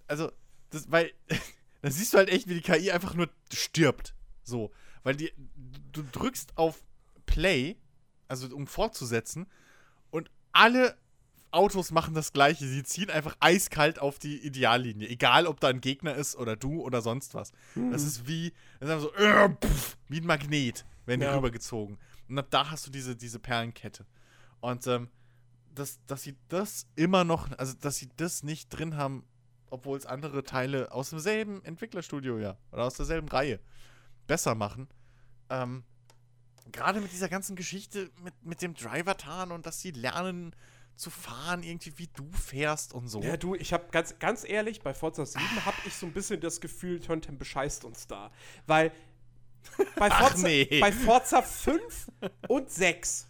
also, 0.07 0.31
das, 0.71 0.91
weil, 0.91 1.13
da 1.83 1.91
siehst 1.91 2.13
du 2.15 2.19
halt 2.19 2.29
echt, 2.29 2.49
wie 2.49 2.55
die 2.55 2.61
KI 2.63 2.91
einfach 2.91 3.15
nur 3.15 3.29
stirbt. 3.53 4.15
So. 4.43 4.71
Weil 5.03 5.17
die, 5.17 5.33
du 5.93 6.03
drückst 6.13 6.57
auf 6.57 6.83
Play, 7.27 7.77
also 8.29 8.55
um 8.55 8.67
fortzusetzen, 8.67 9.47
und 10.11 10.31
alle 10.53 10.97
Autos 11.53 11.91
machen 11.91 12.13
das 12.15 12.33
gleiche. 12.33 12.67
Sie 12.67 12.83
ziehen 12.83 13.09
einfach 13.11 13.37
eiskalt 13.41 13.99
auf 13.99 14.19
die 14.19 14.39
Ideallinie. 14.45 15.09
Egal, 15.09 15.47
ob 15.47 15.61
da 15.61 15.69
ein 15.69 15.81
Gegner 15.81 16.15
ist 16.15 16.37
oder 16.37 16.57
du 16.57 16.83
oder 16.83 17.01
sonst 17.03 17.35
was. 17.35 17.53
Das 17.91 18.03
ist 18.03 18.27
wie, 18.27 18.53
das 18.81 18.91
ist 18.91 19.03
so, 19.03 19.15
äh, 19.15 19.49
pff, 19.49 19.97
wie 20.09 20.21
ein 20.21 20.27
Magnet, 20.27 20.85
werden 21.07 21.21
die 21.21 21.27
Ja. 21.27 21.35
rübergezogen. 21.37 21.99
Und 22.29 22.39
ab 22.39 22.49
da 22.51 22.71
hast 22.71 22.87
du 22.87 22.91
diese, 22.91 23.17
diese 23.17 23.39
Perlenkette. 23.39 24.05
Und 24.61 24.87
ähm, 24.87 25.09
dass, 25.75 25.99
dass 26.07 26.23
sie 26.25 26.35
das 26.49 26.87
immer 26.97 27.23
noch, 27.25 27.51
also 27.59 27.75
dass 27.81 27.97
sie 27.97 28.09
das 28.17 28.43
nicht 28.43 28.69
drin 28.71 28.97
haben, 28.97 29.25
obwohl 29.71 29.99
es 29.99 30.07
andere 30.07 30.45
Teile 30.45 30.93
aus 30.93 31.11
demselben 31.11 31.65
Entwicklerstudio 31.65 32.39
ja 32.39 32.57
oder 32.73 32.85
aus 32.85 32.95
derselben 32.95 33.29
Reihe 33.29 33.61
besser 34.27 34.55
machen. 34.55 34.89
Ähm, 35.51 35.85
Gerade 36.73 37.01
mit 37.01 37.13
dieser 37.13 37.29
ganzen 37.29 37.55
Geschichte 37.57 38.11
mit, 38.23 38.35
mit 38.45 38.63
dem 38.63 38.75
Driver-Tarn 38.75 39.53
und 39.53 39.67
dass 39.67 39.81
sie 39.81 39.93
lernen 39.93 40.55
zu 40.97 41.11
fahren, 41.11 41.63
irgendwie 41.63 41.93
wie 41.99 42.09
du 42.09 42.29
fährst 42.33 42.93
und 42.93 43.09
so. 43.09 43.23
Ja, 43.23 43.37
du, 43.37 43.55
ich 43.55 43.73
habe 43.73 43.87
ganz, 43.91 44.19
ganz 44.19 44.45
ehrlich, 44.45 44.81
bei 44.81 44.95
Forza 44.95 45.27
7 45.27 45.65
habe 45.65 45.77
ich 45.87 45.95
so 45.95 46.07
ein 46.07 46.13
bisschen 46.13 46.41
das 46.41 46.61
Gefühl, 46.61 47.01
Turntime 47.01 47.37
bescheißt 47.37 47.85
uns 47.85 48.07
da. 48.07 48.33
Weil 48.67 48.93
bei 49.97 50.11
Ach, 50.11 50.21
Forza, 50.21 50.49
nee. 50.49 50.81
bei 50.81 50.91
Forza 50.93 51.43
5 51.43 52.13
und 52.49 52.71
6 52.71 53.29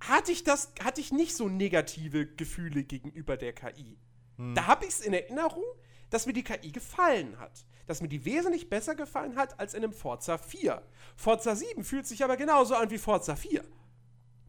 hatte 0.00 0.32
ich 0.32 0.44
das, 0.44 0.72
hatte 0.82 1.00
ich 1.00 1.12
nicht 1.12 1.34
so 1.34 1.48
negative 1.48 2.26
Gefühle 2.26 2.84
gegenüber 2.84 3.36
der 3.36 3.52
KI. 3.52 3.98
Hm. 4.36 4.54
Da 4.54 4.66
habe 4.66 4.84
ich 4.84 4.92
es 4.92 5.00
in 5.00 5.12
Erinnerung, 5.12 5.64
dass 6.10 6.26
mir 6.26 6.32
die 6.32 6.42
KI 6.44 6.72
gefallen 6.72 7.38
hat. 7.38 7.64
Dass 7.86 8.00
mir 8.00 8.08
die 8.08 8.24
wesentlich 8.24 8.70
besser 8.70 8.94
gefallen 8.94 9.36
hat 9.36 9.58
als 9.60 9.74
in 9.74 9.84
einem 9.84 9.92
Forza 9.92 10.38
4. 10.38 10.82
Forza 11.16 11.54
7 11.54 11.84
fühlt 11.84 12.06
sich 12.06 12.24
aber 12.24 12.36
genauso 12.36 12.74
an 12.74 12.90
wie 12.90 12.98
Forza 12.98 13.36
4. 13.36 13.62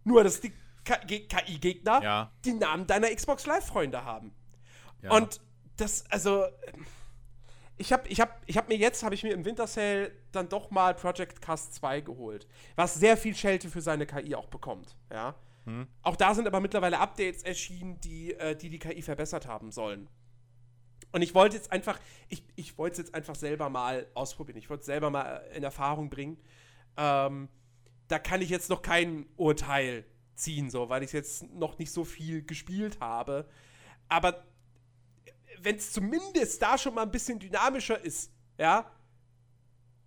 Nur, 0.03 0.23
dass 0.23 0.39
die 0.39 0.53
KI-Gegner 0.85 2.01
Ja. 2.03 2.31
die 2.45 2.53
Namen 2.53 2.87
deiner 2.87 3.13
Xbox 3.13 3.45
Live-Freunde 3.45 4.05
haben. 4.05 4.33
Ja. 5.01 5.11
Und 5.11 5.41
das, 5.77 6.05
also, 6.09 6.45
ich 7.77 7.91
habe 7.91 8.07
ich 8.07 8.21
hab, 8.21 8.41
ich 8.45 8.57
hab 8.57 8.69
mir 8.69 8.77
jetzt, 8.77 9.03
habe 9.03 9.15
ich 9.15 9.23
mir 9.23 9.33
im 9.33 9.43
Winter 9.43 9.67
Sale 9.67 10.11
dann 10.31 10.47
doch 10.47 10.71
mal 10.71 10.93
Project 10.93 11.41
Cast 11.41 11.73
2 11.75 12.01
geholt, 12.01 12.47
was 12.75 12.93
sehr 12.95 13.17
viel 13.17 13.35
Schelte 13.35 13.69
für 13.69 13.81
seine 13.81 14.05
KI 14.05 14.35
auch 14.35 14.47
bekommt, 14.47 14.95
ja. 15.11 15.35
Hm. 15.65 15.87
Auch 16.01 16.15
da 16.15 16.33
sind 16.33 16.47
aber 16.47 16.59
mittlerweile 16.59 16.99
Updates 16.99 17.43
erschienen, 17.43 17.99
die 18.01 18.33
äh, 18.33 18.55
die, 18.55 18.69
die 18.69 18.79
KI 18.79 19.01
verbessert 19.01 19.47
haben 19.47 19.71
sollen. 19.71 20.07
Und 21.11 21.21
ich 21.21 21.33
wollte 21.33 21.55
jetzt 21.55 21.71
einfach, 21.71 21.99
ich, 22.27 22.43
ich 22.55 22.77
wollte 22.77 22.93
es 22.93 22.97
jetzt 23.07 23.15
einfach 23.15 23.35
selber 23.35 23.69
mal 23.69 24.07
ausprobieren. 24.13 24.57
Ich 24.57 24.69
wollte 24.69 24.81
es 24.81 24.85
selber 24.85 25.09
mal 25.09 25.45
in 25.55 25.63
Erfahrung 25.63 26.09
bringen. 26.09 26.37
Ähm, 26.97 27.49
da 28.07 28.19
kann 28.19 28.41
ich 28.41 28.49
jetzt 28.49 28.69
noch 28.69 28.81
kein 28.81 29.25
Urteil 29.37 30.05
ziehen, 30.35 30.69
so, 30.69 30.89
weil 30.89 31.03
ich 31.03 31.13
jetzt 31.13 31.43
noch 31.53 31.77
nicht 31.77 31.91
so 31.91 32.03
viel 32.03 32.43
gespielt 32.43 32.99
habe. 32.99 33.47
Aber 34.09 34.45
wenn 35.61 35.77
es 35.77 35.91
zumindest 35.91 36.61
da 36.61 36.77
schon 36.77 36.93
mal 36.93 37.03
ein 37.03 37.11
bisschen 37.11 37.39
dynamischer 37.39 38.03
ist, 38.03 38.31
ja, 38.57 38.91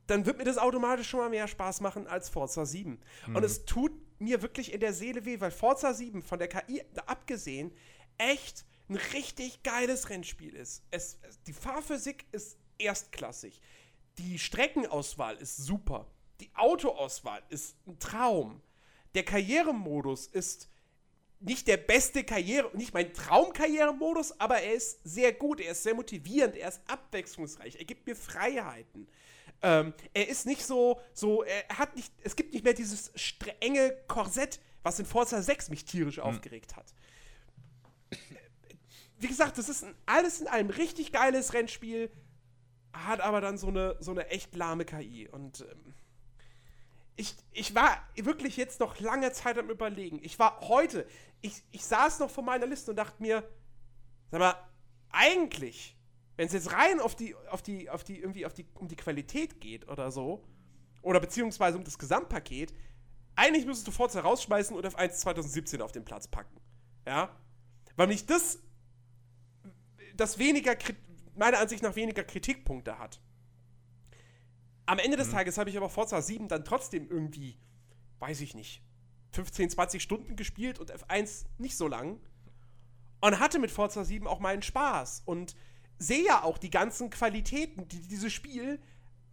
dann 0.06 0.26
wird 0.26 0.38
mir 0.38 0.44
das 0.44 0.58
automatisch 0.58 1.08
schon 1.08 1.20
mal 1.20 1.30
mehr 1.30 1.48
Spaß 1.48 1.80
machen 1.80 2.06
als 2.06 2.28
Forza 2.28 2.64
7. 2.64 2.98
Mhm. 3.26 3.36
Und 3.36 3.44
es 3.44 3.64
tut 3.64 3.92
mir 4.18 4.42
wirklich 4.42 4.72
in 4.72 4.80
der 4.80 4.92
Seele 4.92 5.24
weh, 5.24 5.40
weil 5.40 5.50
Forza 5.50 5.94
7 5.94 6.22
von 6.22 6.38
der 6.38 6.48
KI 6.48 6.82
abgesehen 7.06 7.72
echt 8.18 8.64
ein 8.88 8.96
richtig 8.96 9.62
geiles 9.62 10.10
Rennspiel 10.10 10.54
ist. 10.54 10.82
Es, 10.90 11.18
die 11.46 11.52
Fahrphysik 11.52 12.26
ist 12.32 12.58
erstklassig. 12.78 13.60
Die 14.18 14.38
Streckenauswahl 14.38 15.36
ist 15.36 15.56
super. 15.58 16.10
Die 16.40 16.50
Autoauswahl 16.54 17.42
ist 17.48 17.76
ein 17.86 17.98
Traum. 17.98 18.62
Der 19.14 19.24
Karrieremodus 19.24 20.26
ist 20.26 20.68
nicht 21.40 21.68
der 21.68 21.76
beste 21.76 22.24
Karriere, 22.24 22.70
nicht 22.76 22.94
mein 22.94 23.12
Traumkarrieremodus, 23.12 24.40
aber 24.40 24.60
er 24.60 24.74
ist 24.74 25.00
sehr 25.04 25.32
gut, 25.32 25.60
er 25.60 25.72
ist 25.72 25.84
sehr 25.84 25.94
motivierend, 25.94 26.56
er 26.56 26.68
ist 26.68 26.80
abwechslungsreich, 26.88 27.76
er 27.76 27.84
gibt 27.84 28.06
mir 28.06 28.16
Freiheiten. 28.16 29.08
Ähm, 29.60 29.92
er 30.14 30.28
ist 30.28 30.46
nicht 30.46 30.64
so, 30.64 31.00
so, 31.12 31.42
er 31.42 31.78
hat 31.78 31.96
nicht, 31.96 32.12
es 32.22 32.36
gibt 32.36 32.52
nicht 32.52 32.64
mehr 32.64 32.74
dieses 32.74 33.12
enge 33.60 33.96
Korsett, 34.06 34.60
was 34.82 34.98
in 34.98 35.06
Forza 35.06 35.42
6 35.42 35.70
mich 35.70 35.84
tierisch 35.84 36.18
hm. 36.18 36.24
aufgeregt 36.24 36.76
hat. 36.76 36.94
Wie 39.18 39.26
gesagt, 39.26 39.58
das 39.58 39.68
ist 39.68 39.84
ein, 39.84 39.94
alles 40.06 40.40
in 40.40 40.46
allem 40.46 40.70
richtig 40.70 41.12
geiles 41.12 41.52
Rennspiel, 41.52 42.10
hat 42.92 43.20
aber 43.20 43.40
dann 43.40 43.58
so 43.58 43.66
eine, 43.66 43.96
so 43.98 44.12
eine 44.12 44.28
echt 44.28 44.54
lahme 44.54 44.84
KI. 44.84 45.28
Und 45.28 45.62
ähm, 45.62 45.94
ich, 47.16 47.34
ich 47.50 47.74
war 47.74 48.00
wirklich 48.14 48.56
jetzt 48.56 48.78
noch 48.78 49.00
lange 49.00 49.32
Zeit 49.32 49.58
am 49.58 49.70
Überlegen. 49.70 50.20
Ich 50.22 50.38
war 50.38 50.60
heute, 50.68 51.04
ich, 51.40 51.64
ich 51.72 51.84
saß 51.84 52.20
noch 52.20 52.30
vor 52.30 52.44
meiner 52.44 52.66
Liste 52.66 52.92
und 52.92 52.96
dachte 52.96 53.20
mir, 53.20 53.42
sag 54.30 54.38
mal, 54.38 54.54
eigentlich 55.10 55.97
wenn 56.38 56.46
es 56.46 56.52
jetzt 56.52 56.72
rein 56.72 57.00
auf 57.00 57.16
die, 57.16 57.34
auf 57.50 57.62
die, 57.62 57.90
auf 57.90 58.04
die, 58.04 58.20
irgendwie 58.20 58.46
auf 58.46 58.54
die, 58.54 58.64
um 58.74 58.86
die 58.86 58.94
Qualität 58.94 59.60
geht 59.60 59.88
oder 59.88 60.12
so, 60.12 60.44
oder 61.02 61.18
beziehungsweise 61.18 61.76
um 61.76 61.82
das 61.82 61.98
Gesamtpaket, 61.98 62.72
eigentlich 63.34 63.66
müsstest 63.66 63.88
du 63.88 63.90
Forza 63.90 64.20
rausschmeißen 64.20 64.76
und 64.76 64.86
F1 64.86 65.10
2017 65.14 65.82
auf 65.82 65.90
den 65.90 66.04
Platz 66.04 66.28
packen. 66.28 66.60
Ja? 67.04 67.36
Weil 67.96 68.06
mich 68.06 68.24
das, 68.24 68.60
das 70.14 70.38
weniger, 70.38 70.76
meiner 71.34 71.58
Ansicht 71.58 71.82
nach 71.82 71.96
weniger 71.96 72.22
Kritikpunkte 72.22 73.00
hat. 73.00 73.20
Am 74.86 75.00
Ende 75.00 75.16
des 75.16 75.28
mhm. 75.28 75.32
Tages 75.32 75.58
habe 75.58 75.70
ich 75.70 75.76
aber 75.76 75.90
Forza 75.90 76.22
7 76.22 76.46
dann 76.46 76.64
trotzdem 76.64 77.10
irgendwie, 77.10 77.58
weiß 78.20 78.40
ich 78.42 78.54
nicht, 78.54 78.84
15, 79.32 79.70
20 79.70 80.00
Stunden 80.00 80.36
gespielt 80.36 80.78
und 80.78 80.92
F1 80.92 81.46
nicht 81.58 81.76
so 81.76 81.88
lang. 81.88 82.20
Und 83.20 83.40
hatte 83.40 83.58
mit 83.58 83.72
Forza 83.72 84.04
7 84.04 84.28
auch 84.28 84.38
meinen 84.38 84.62
Spaß. 84.62 85.22
Und 85.24 85.56
sehe 85.98 86.24
ja 86.24 86.42
auch 86.42 86.58
die 86.58 86.70
ganzen 86.70 87.10
Qualitäten, 87.10 87.88
die 87.88 88.00
dieses 88.00 88.32
Spiel 88.32 88.80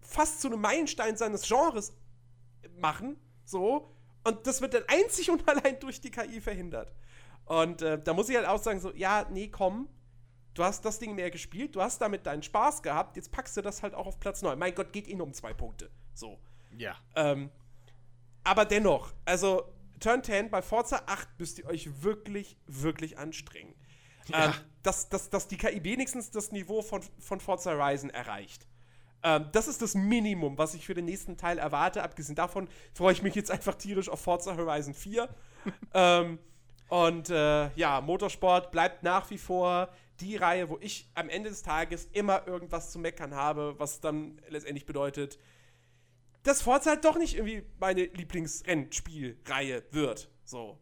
fast 0.02 0.42
zu 0.42 0.48
einem 0.48 0.62
Meilenstein 0.62 1.18
seines 1.18 1.48
Genres 1.48 1.94
machen. 2.80 3.18
So. 3.46 3.92
Und 4.24 4.48
das 4.48 4.62
wird 4.62 4.74
dann 4.74 4.84
einzig 4.88 5.30
und 5.30 5.48
allein 5.50 5.80
durch 5.80 6.02
die 6.02 6.12
KI 6.12 6.42
verhindert. 6.42 6.94
Und 7.46 7.82
äh, 7.82 8.02
da 8.02 8.14
muss 8.14 8.30
ich 8.30 8.36
halt 8.36 8.48
auch 8.48 8.62
sagen: 8.62 8.80
so, 8.80 8.94
ja, 8.94 9.28
nee, 9.30 9.50
komm, 9.50 9.88
du 10.56 10.64
hast 10.64 10.84
das 10.84 10.98
Ding 11.00 11.14
mehr 11.14 11.30
gespielt, 11.30 11.76
du 11.76 11.82
hast 11.82 12.02
damit 12.02 12.26
deinen 12.26 12.42
Spaß 12.42 12.82
gehabt, 12.82 13.16
jetzt 13.18 13.32
packst 13.32 13.56
du 13.58 13.62
das 13.62 13.84
halt 13.84 13.94
auch 13.94 14.08
auf 14.08 14.20
Platz 14.20 14.42
9. 14.42 14.58
Mein 14.58 14.74
Gott, 14.74 14.92
geht 14.92 15.08
ihnen 15.08 15.22
um 15.22 15.34
zwei 15.34 15.54
Punkte. 15.54 15.92
So. 16.14 16.40
Ja. 16.78 16.96
Ähm, 17.16 17.52
aber 18.44 18.66
dennoch, 18.66 19.14
also 19.26 19.64
Turn 20.00 20.24
10 20.24 20.50
bei 20.50 20.62
Forza 20.62 21.04
8 21.06 21.40
müsst 21.40 21.60
ihr 21.60 21.66
euch 21.66 22.04
wirklich, 22.04 22.58
wirklich 22.68 23.18
anstrengen. 23.18 23.76
Ja. 24.30 24.46
Ähm, 24.46 24.54
dass, 24.84 25.10
dass, 25.10 25.30
dass 25.30 25.48
die 25.48 25.58
KI 25.58 25.84
wenigstens 25.84 26.30
das 26.32 26.52
Niveau 26.52 26.82
von, 26.82 27.02
von 27.20 27.40
Forza 27.40 27.72
Horizon 27.72 28.10
erreicht. 28.10 28.68
Ähm, 29.24 29.50
das 29.52 29.68
ist 29.68 29.82
das 29.82 29.96
Minimum, 29.96 30.58
was 30.58 30.76
ich 30.76 30.86
für 30.86 30.94
den 30.94 31.06
nächsten 31.06 31.38
Teil 31.38 31.58
erwarte. 31.58 32.04
Abgesehen 32.04 32.36
davon 32.36 32.68
freue 32.94 33.14
ich 33.14 33.24
mich 33.24 33.34
jetzt 33.34 33.50
einfach 33.50 33.76
tierisch 33.76 34.10
auf 34.10 34.22
Forza 34.22 34.56
Horizon 34.56 34.94
4. 34.94 35.28
ähm, 35.94 36.40
und 36.90 37.32
äh, 37.32 37.74
ja, 37.76 38.02
Motorsport 38.02 38.72
bleibt 38.72 39.02
nach 39.02 39.30
wie 39.32 39.40
vor 39.40 39.90
die 40.20 40.36
Reihe, 40.36 40.70
wo 40.70 40.78
ich 40.80 41.10
am 41.16 41.30
Ende 41.30 41.50
des 41.50 41.64
Tages 41.64 42.08
immer 42.14 42.48
irgendwas 42.48 42.92
zu 42.92 43.00
meckern 43.00 43.34
habe, 43.34 43.76
was 43.80 44.00
dann 44.00 44.40
letztendlich 44.50 44.86
bedeutet, 44.86 45.40
dass 46.44 46.62
Forza 46.62 46.92
halt 46.92 47.04
doch 47.04 47.18
nicht 47.18 47.36
irgendwie 47.36 47.64
meine 47.80 48.04
Lieblingsrennspielreihe 48.06 49.84
wird. 49.92 50.30
So. 50.44 50.78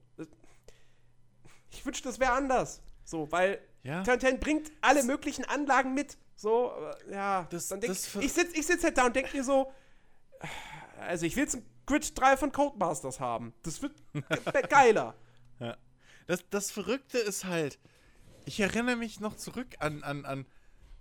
Ich 1.71 1.85
wünschte, 1.85 2.09
das 2.09 2.19
wäre 2.19 2.33
anders. 2.33 2.83
So, 3.03 3.31
weil 3.31 3.59
ja. 3.83 4.03
10 4.03 4.39
bringt 4.39 4.71
alle 4.81 5.03
möglichen 5.03 5.45
Anlagen 5.45 5.93
mit. 5.93 6.17
So, 6.35 6.73
ja. 7.11 7.47
Das, 7.49 7.67
dann 7.67 7.81
denk, 7.81 7.93
das 7.93 8.15
ich 8.15 8.33
sitze 8.33 8.57
ich 8.57 8.65
sitz 8.65 8.83
halt 8.83 8.97
da 8.97 9.05
und 9.05 9.15
denke 9.15 9.35
mir 9.35 9.43
so, 9.43 9.71
also 10.99 11.25
ich 11.25 11.35
will 11.35 11.43
jetzt 11.43 11.55
ein 11.55 11.65
Grid 11.85 12.17
3 12.17 12.37
von 12.37 12.51
Codemasters 12.51 13.19
haben. 13.19 13.53
Das 13.63 13.81
wird 13.81 13.93
geiler. 14.69 15.15
Ja. 15.59 15.77
Das, 16.27 16.45
das 16.49 16.71
Verrückte 16.71 17.17
ist 17.17 17.45
halt, 17.45 17.79
ich 18.45 18.59
erinnere 18.59 18.95
mich 18.95 19.19
noch 19.19 19.35
zurück 19.35 19.75
an, 19.79 20.03
an, 20.03 20.25
an, 20.25 20.45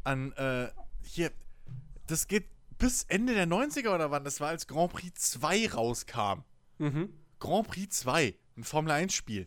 an, 0.04 0.32
äh, 0.32 0.70
hier, 1.02 1.30
das 2.06 2.26
geht 2.26 2.46
bis 2.78 3.04
Ende 3.04 3.34
der 3.34 3.46
90er 3.46 3.94
oder 3.94 4.10
wann, 4.10 4.24
das 4.24 4.40
war 4.40 4.48
als 4.48 4.66
Grand 4.66 4.92
Prix 4.92 5.30
2 5.32 5.70
rauskam. 5.70 6.42
Mhm. 6.78 7.14
Grand 7.38 7.68
Prix 7.68 8.00
2, 8.00 8.34
ein 8.56 8.64
Formel 8.64 8.92
1 8.92 9.14
Spiel. 9.14 9.46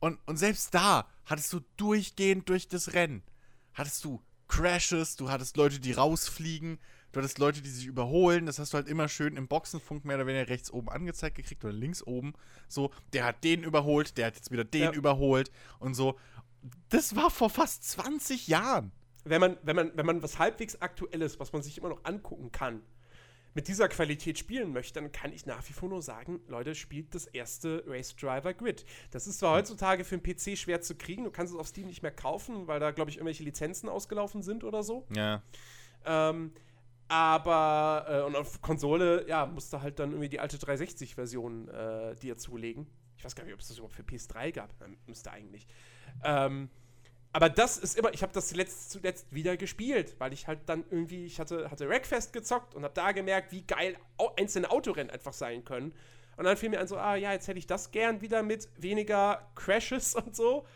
Und, 0.00 0.18
und 0.26 0.36
selbst 0.36 0.74
da 0.74 1.08
hattest 1.26 1.52
du 1.52 1.60
durchgehend 1.76 2.48
durch 2.48 2.68
das 2.68 2.94
Rennen, 2.94 3.22
hattest 3.74 4.04
du 4.04 4.22
Crashes, 4.48 5.16
du 5.16 5.30
hattest 5.30 5.56
Leute, 5.56 5.80
die 5.80 5.92
rausfliegen, 5.92 6.78
du 7.12 7.18
hattest 7.18 7.38
Leute, 7.38 7.62
die 7.62 7.68
sich 7.68 7.86
überholen. 7.86 8.46
Das 8.46 8.58
hast 8.58 8.72
du 8.72 8.76
halt 8.76 8.88
immer 8.88 9.08
schön 9.08 9.36
im 9.36 9.48
Boxenfunk 9.48 10.04
mehr 10.04 10.16
oder 10.16 10.26
weniger 10.26 10.48
rechts 10.48 10.70
oben 10.70 10.88
angezeigt 10.88 11.36
gekriegt 11.36 11.64
oder 11.64 11.72
links 11.72 12.02
oben. 12.02 12.34
So, 12.68 12.92
der 13.12 13.24
hat 13.24 13.42
den 13.44 13.64
überholt, 13.64 14.16
der 14.16 14.26
hat 14.26 14.36
jetzt 14.36 14.50
wieder 14.50 14.64
den 14.64 14.82
ja. 14.82 14.92
überholt 14.92 15.50
und 15.78 15.94
so. 15.94 16.18
Das 16.88 17.16
war 17.16 17.30
vor 17.30 17.50
fast 17.50 17.84
20 17.84 18.48
Jahren. 18.48 18.92
Wenn 19.24 19.40
man, 19.40 19.56
wenn 19.62 19.76
man, 19.76 19.92
wenn 19.96 20.06
man 20.06 20.22
was 20.22 20.38
halbwegs 20.38 20.80
Aktuelles, 20.80 21.40
was 21.40 21.52
man 21.52 21.62
sich 21.62 21.78
immer 21.78 21.88
noch 21.88 22.04
angucken 22.04 22.52
kann, 22.52 22.82
mit 23.56 23.68
dieser 23.68 23.88
Qualität 23.88 24.38
spielen 24.38 24.74
möchte, 24.74 25.00
dann 25.00 25.10
kann 25.10 25.32
ich 25.32 25.46
nach 25.46 25.66
wie 25.66 25.72
vor 25.72 25.88
nur 25.88 26.02
sagen, 26.02 26.40
Leute, 26.46 26.74
spielt 26.74 27.14
das 27.14 27.24
erste 27.24 27.82
Race 27.86 28.14
Driver 28.14 28.52
Grid. 28.52 28.84
Das 29.10 29.26
ist 29.26 29.38
zwar 29.38 29.56
heutzutage 29.56 30.04
für 30.04 30.16
einen 30.16 30.22
PC 30.22 30.58
schwer 30.58 30.82
zu 30.82 30.94
kriegen, 30.94 31.24
du 31.24 31.30
kannst 31.30 31.54
es 31.54 31.58
auf 31.58 31.66
Steam 31.66 31.86
nicht 31.86 32.02
mehr 32.02 32.12
kaufen, 32.12 32.66
weil 32.66 32.80
da, 32.80 32.90
glaube 32.90 33.10
ich, 33.10 33.16
irgendwelche 33.16 33.44
Lizenzen 33.44 33.88
ausgelaufen 33.88 34.42
sind 34.42 34.62
oder 34.62 34.82
so. 34.82 35.06
Ja. 35.16 35.42
Ähm, 36.04 36.52
aber, 37.08 38.04
äh, 38.06 38.26
und 38.26 38.36
auf 38.36 38.60
Konsole, 38.60 39.26
ja, 39.26 39.46
musste 39.46 39.80
halt 39.80 39.98
dann 40.00 40.10
irgendwie 40.10 40.28
die 40.28 40.40
alte 40.40 40.58
360-Version 40.58 41.68
äh, 41.68 42.14
dir 42.16 42.36
zulegen. 42.36 42.86
Ich 43.16 43.24
weiß 43.24 43.34
gar 43.34 43.44
nicht, 43.44 43.54
ob 43.54 43.60
es 43.60 43.68
das 43.68 43.78
überhaupt 43.78 43.94
für 43.94 44.02
PS3 44.02 44.52
gab. 44.52 44.74
Ähm, 44.84 44.98
müsste 45.06 45.32
eigentlich. 45.32 45.66
Ähm, 46.22 46.68
aber 47.32 47.50
das 47.50 47.76
ist 47.76 47.98
immer, 47.98 48.12
ich 48.14 48.22
habe 48.22 48.32
das 48.32 48.48
zuletzt, 48.48 48.90
zuletzt 48.90 49.32
wieder 49.34 49.56
gespielt, 49.56 50.16
weil 50.18 50.32
ich 50.32 50.46
halt 50.46 50.60
dann 50.66 50.84
irgendwie, 50.90 51.26
ich 51.26 51.38
hatte, 51.38 51.70
hatte 51.70 51.88
Rackfest 51.88 52.32
gezockt 52.32 52.74
und 52.74 52.84
habe 52.84 52.94
da 52.94 53.12
gemerkt, 53.12 53.52
wie 53.52 53.62
geil 53.62 53.96
einzelne 54.36 54.70
Autorennen 54.70 55.10
einfach 55.10 55.32
sein 55.32 55.64
können. 55.64 55.92
Und 56.36 56.44
dann 56.44 56.56
fiel 56.56 56.68
mir 56.68 56.80
an 56.80 56.88
so, 56.88 56.96
ah 56.96 57.16
ja, 57.16 57.32
jetzt 57.32 57.48
hätte 57.48 57.58
ich 57.58 57.66
das 57.66 57.90
gern 57.90 58.20
wieder 58.20 58.42
mit 58.42 58.68
weniger 58.76 59.50
Crashes 59.54 60.14
und 60.14 60.36
so. 60.36 60.66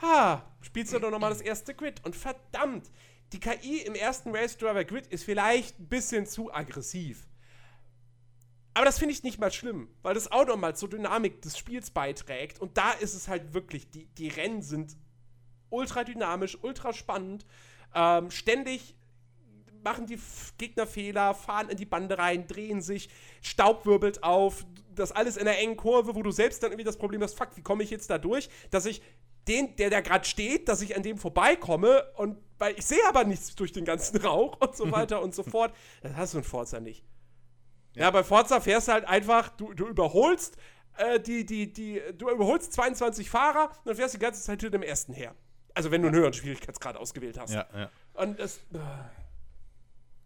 Ha, 0.00 0.44
spielst 0.60 0.92
du 0.92 0.98
doch 0.98 1.10
nochmal 1.10 1.30
das 1.30 1.40
erste 1.40 1.74
Grid. 1.74 2.04
Und 2.04 2.16
verdammt, 2.16 2.90
die 3.32 3.40
KI 3.40 3.82
im 3.82 3.94
ersten 3.94 4.34
Race 4.34 4.56
Driver 4.56 4.84
Grid 4.84 5.06
ist 5.06 5.24
vielleicht 5.24 5.78
ein 5.78 5.88
bisschen 5.88 6.26
zu 6.26 6.52
aggressiv. 6.52 7.26
Aber 8.74 8.84
das 8.84 8.98
finde 8.98 9.12
ich 9.12 9.24
nicht 9.24 9.40
mal 9.40 9.52
schlimm, 9.52 9.88
weil 10.02 10.14
das 10.14 10.30
Auto 10.30 10.56
mal 10.56 10.76
zur 10.76 10.88
Dynamik 10.88 11.42
des 11.42 11.58
Spiels 11.58 11.90
beiträgt. 11.90 12.60
Und 12.60 12.78
da 12.78 12.92
ist 12.92 13.14
es 13.14 13.26
halt 13.26 13.52
wirklich, 13.52 13.90
die, 13.90 14.06
die 14.06 14.28
Rennen 14.28 14.62
sind 14.62 14.96
ultra 15.70 16.04
dynamisch, 16.04 16.58
ultra 16.62 16.92
spannend. 16.92 17.46
Ähm, 17.94 18.30
ständig 18.30 18.94
machen 19.82 20.06
die 20.06 20.18
Gegner 20.58 20.86
Fehler, 20.86 21.34
fahren 21.34 21.68
in 21.68 21.76
die 21.76 21.86
Bande 21.86 22.18
rein, 22.18 22.46
drehen 22.46 22.80
sich, 22.80 23.08
Staub 23.40 23.86
wirbelt 23.86 24.22
auf, 24.22 24.66
das 24.94 25.12
alles 25.12 25.36
in 25.36 25.46
einer 25.46 25.58
engen 25.58 25.76
Kurve, 25.76 26.14
wo 26.14 26.22
du 26.22 26.30
selbst 26.30 26.62
dann 26.62 26.72
irgendwie 26.72 26.84
das 26.84 26.96
Problem 26.96 27.22
hast, 27.22 27.34
fuck, 27.34 27.56
wie 27.56 27.62
komme 27.62 27.82
ich 27.82 27.90
jetzt 27.90 28.10
da 28.10 28.18
durch, 28.18 28.48
dass 28.70 28.86
ich 28.86 29.02
den, 29.46 29.76
der 29.76 29.90
da 29.90 30.00
gerade 30.00 30.26
steht, 30.26 30.68
dass 30.68 30.82
ich 30.82 30.96
an 30.96 31.02
dem 31.02 31.16
vorbeikomme 31.16 32.04
und 32.16 32.38
weil 32.58 32.74
ich 32.76 32.84
sehe 32.84 33.06
aber 33.08 33.24
nichts 33.24 33.54
durch 33.54 33.72
den 33.72 33.84
ganzen 33.84 34.16
Rauch 34.24 34.58
und 34.60 34.76
so 34.76 34.90
weiter 34.90 35.22
und 35.22 35.34
so 35.34 35.42
fort. 35.42 35.72
Das 36.02 36.14
hast 36.16 36.34
du 36.34 36.38
in 36.38 36.44
Forza 36.44 36.80
nicht. 36.80 37.04
Ja, 37.94 38.02
ja 38.02 38.10
bei 38.10 38.24
Forza 38.24 38.60
fährst 38.60 38.88
du 38.88 38.92
halt 38.92 39.06
einfach, 39.06 39.48
du, 39.50 39.72
du 39.72 39.86
überholst 39.86 40.56
äh, 40.98 41.20
die, 41.20 41.46
die, 41.46 41.72
die, 41.72 42.02
du 42.16 42.28
überholst 42.28 42.72
22 42.72 43.30
Fahrer 43.30 43.70
und 43.70 43.86
dann 43.86 43.96
fährst 43.96 44.14
du 44.14 44.18
die 44.18 44.24
ganze 44.24 44.42
Zeit 44.42 44.60
hinter 44.60 44.78
dem 44.78 44.82
ersten 44.82 45.12
her. 45.12 45.34
Also 45.78 45.92
wenn 45.92 46.02
du 46.02 46.08
einen 46.08 46.16
höheren 46.16 46.32
Schwierigkeitsgrad 46.32 46.96
ausgewählt 46.96 47.38
hast. 47.38 47.52
Ja, 47.52 47.64
ja. 47.72 47.88
Und 48.14 48.40
das. 48.40 48.58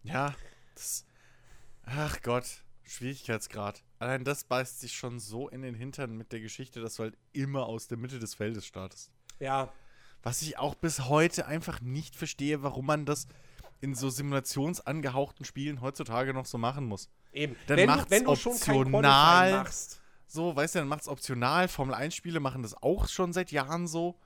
Ja, 0.02 0.34
das, 0.74 1.04
ach 1.84 2.22
Gott. 2.22 2.46
Schwierigkeitsgrad. 2.84 3.82
Allein 3.98 4.24
das 4.24 4.44
beißt 4.44 4.80
sich 4.80 4.94
schon 4.94 5.20
so 5.20 5.50
in 5.50 5.60
den 5.60 5.74
Hintern 5.74 6.16
mit 6.16 6.32
der 6.32 6.40
Geschichte, 6.40 6.80
dass 6.80 6.94
du 6.94 7.02
halt 7.02 7.18
immer 7.34 7.66
aus 7.66 7.86
der 7.86 7.98
Mitte 7.98 8.18
des 8.18 8.34
Feldes 8.34 8.64
startest. 8.64 9.10
Ja. 9.40 9.70
Was 10.22 10.40
ich 10.40 10.56
auch 10.56 10.74
bis 10.74 11.00
heute 11.10 11.44
einfach 11.44 11.82
nicht 11.82 12.16
verstehe, 12.16 12.62
warum 12.62 12.86
man 12.86 13.04
das 13.04 13.26
in 13.82 13.94
so 13.94 14.08
simulationsangehauchten 14.08 15.44
Spielen 15.44 15.82
heutzutage 15.82 16.32
noch 16.32 16.46
so 16.46 16.56
machen 16.56 16.86
muss. 16.86 17.10
Eben. 17.30 17.56
Dann 17.66 17.76
wenn, 17.76 17.86
macht's 17.88 18.10
wenn 18.10 18.24
du 18.24 18.34
schon 18.36 18.52
optional. 18.52 18.90
Qualifying 18.90 19.56
machst. 19.64 20.00
So, 20.26 20.56
weißt 20.56 20.76
du, 20.76 20.78
dann 20.78 20.88
macht's 20.88 21.08
optional. 21.08 21.68
Formel 21.68 21.94
1-Spiele 21.94 22.40
machen 22.40 22.62
das 22.62 22.74
auch 22.82 23.06
schon 23.06 23.34
seit 23.34 23.52
Jahren 23.52 23.86
so, 23.86 24.18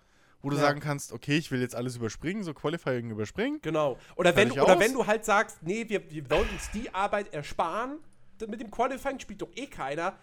wo 0.43 0.51
du 0.51 0.57
Ja. 0.57 0.63
sagen 0.63 0.81
kannst, 0.81 1.13
okay, 1.13 1.37
ich 1.37 1.51
will 1.51 1.61
jetzt 1.61 1.75
alles 1.75 1.97
überspringen, 1.97 2.43
so 2.45 2.55
Qualifying 2.55 3.11
überspringen. 3.11 3.61
Genau. 3.63 3.99
Oder 4.17 4.37
wenn, 4.37 4.53
oder 4.53 4.79
wenn 4.79 4.93
du 4.93 5.07
halt 5.07 5.25
sagst, 5.25 5.63
nee, 5.63 5.89
wir, 5.89 6.09
wir 6.11 6.29
wollen 6.31 6.49
uns 6.51 6.71
die 6.73 6.93
Arbeit 6.95 7.33
ersparen, 7.33 7.99
dann 8.39 8.51
mit 8.51 8.61
dem 8.61 8.71
Qualifying 8.71 9.19
spielt 9.19 9.43
doch 9.43 9.51
eh 9.55 9.67
keiner, 9.67 10.17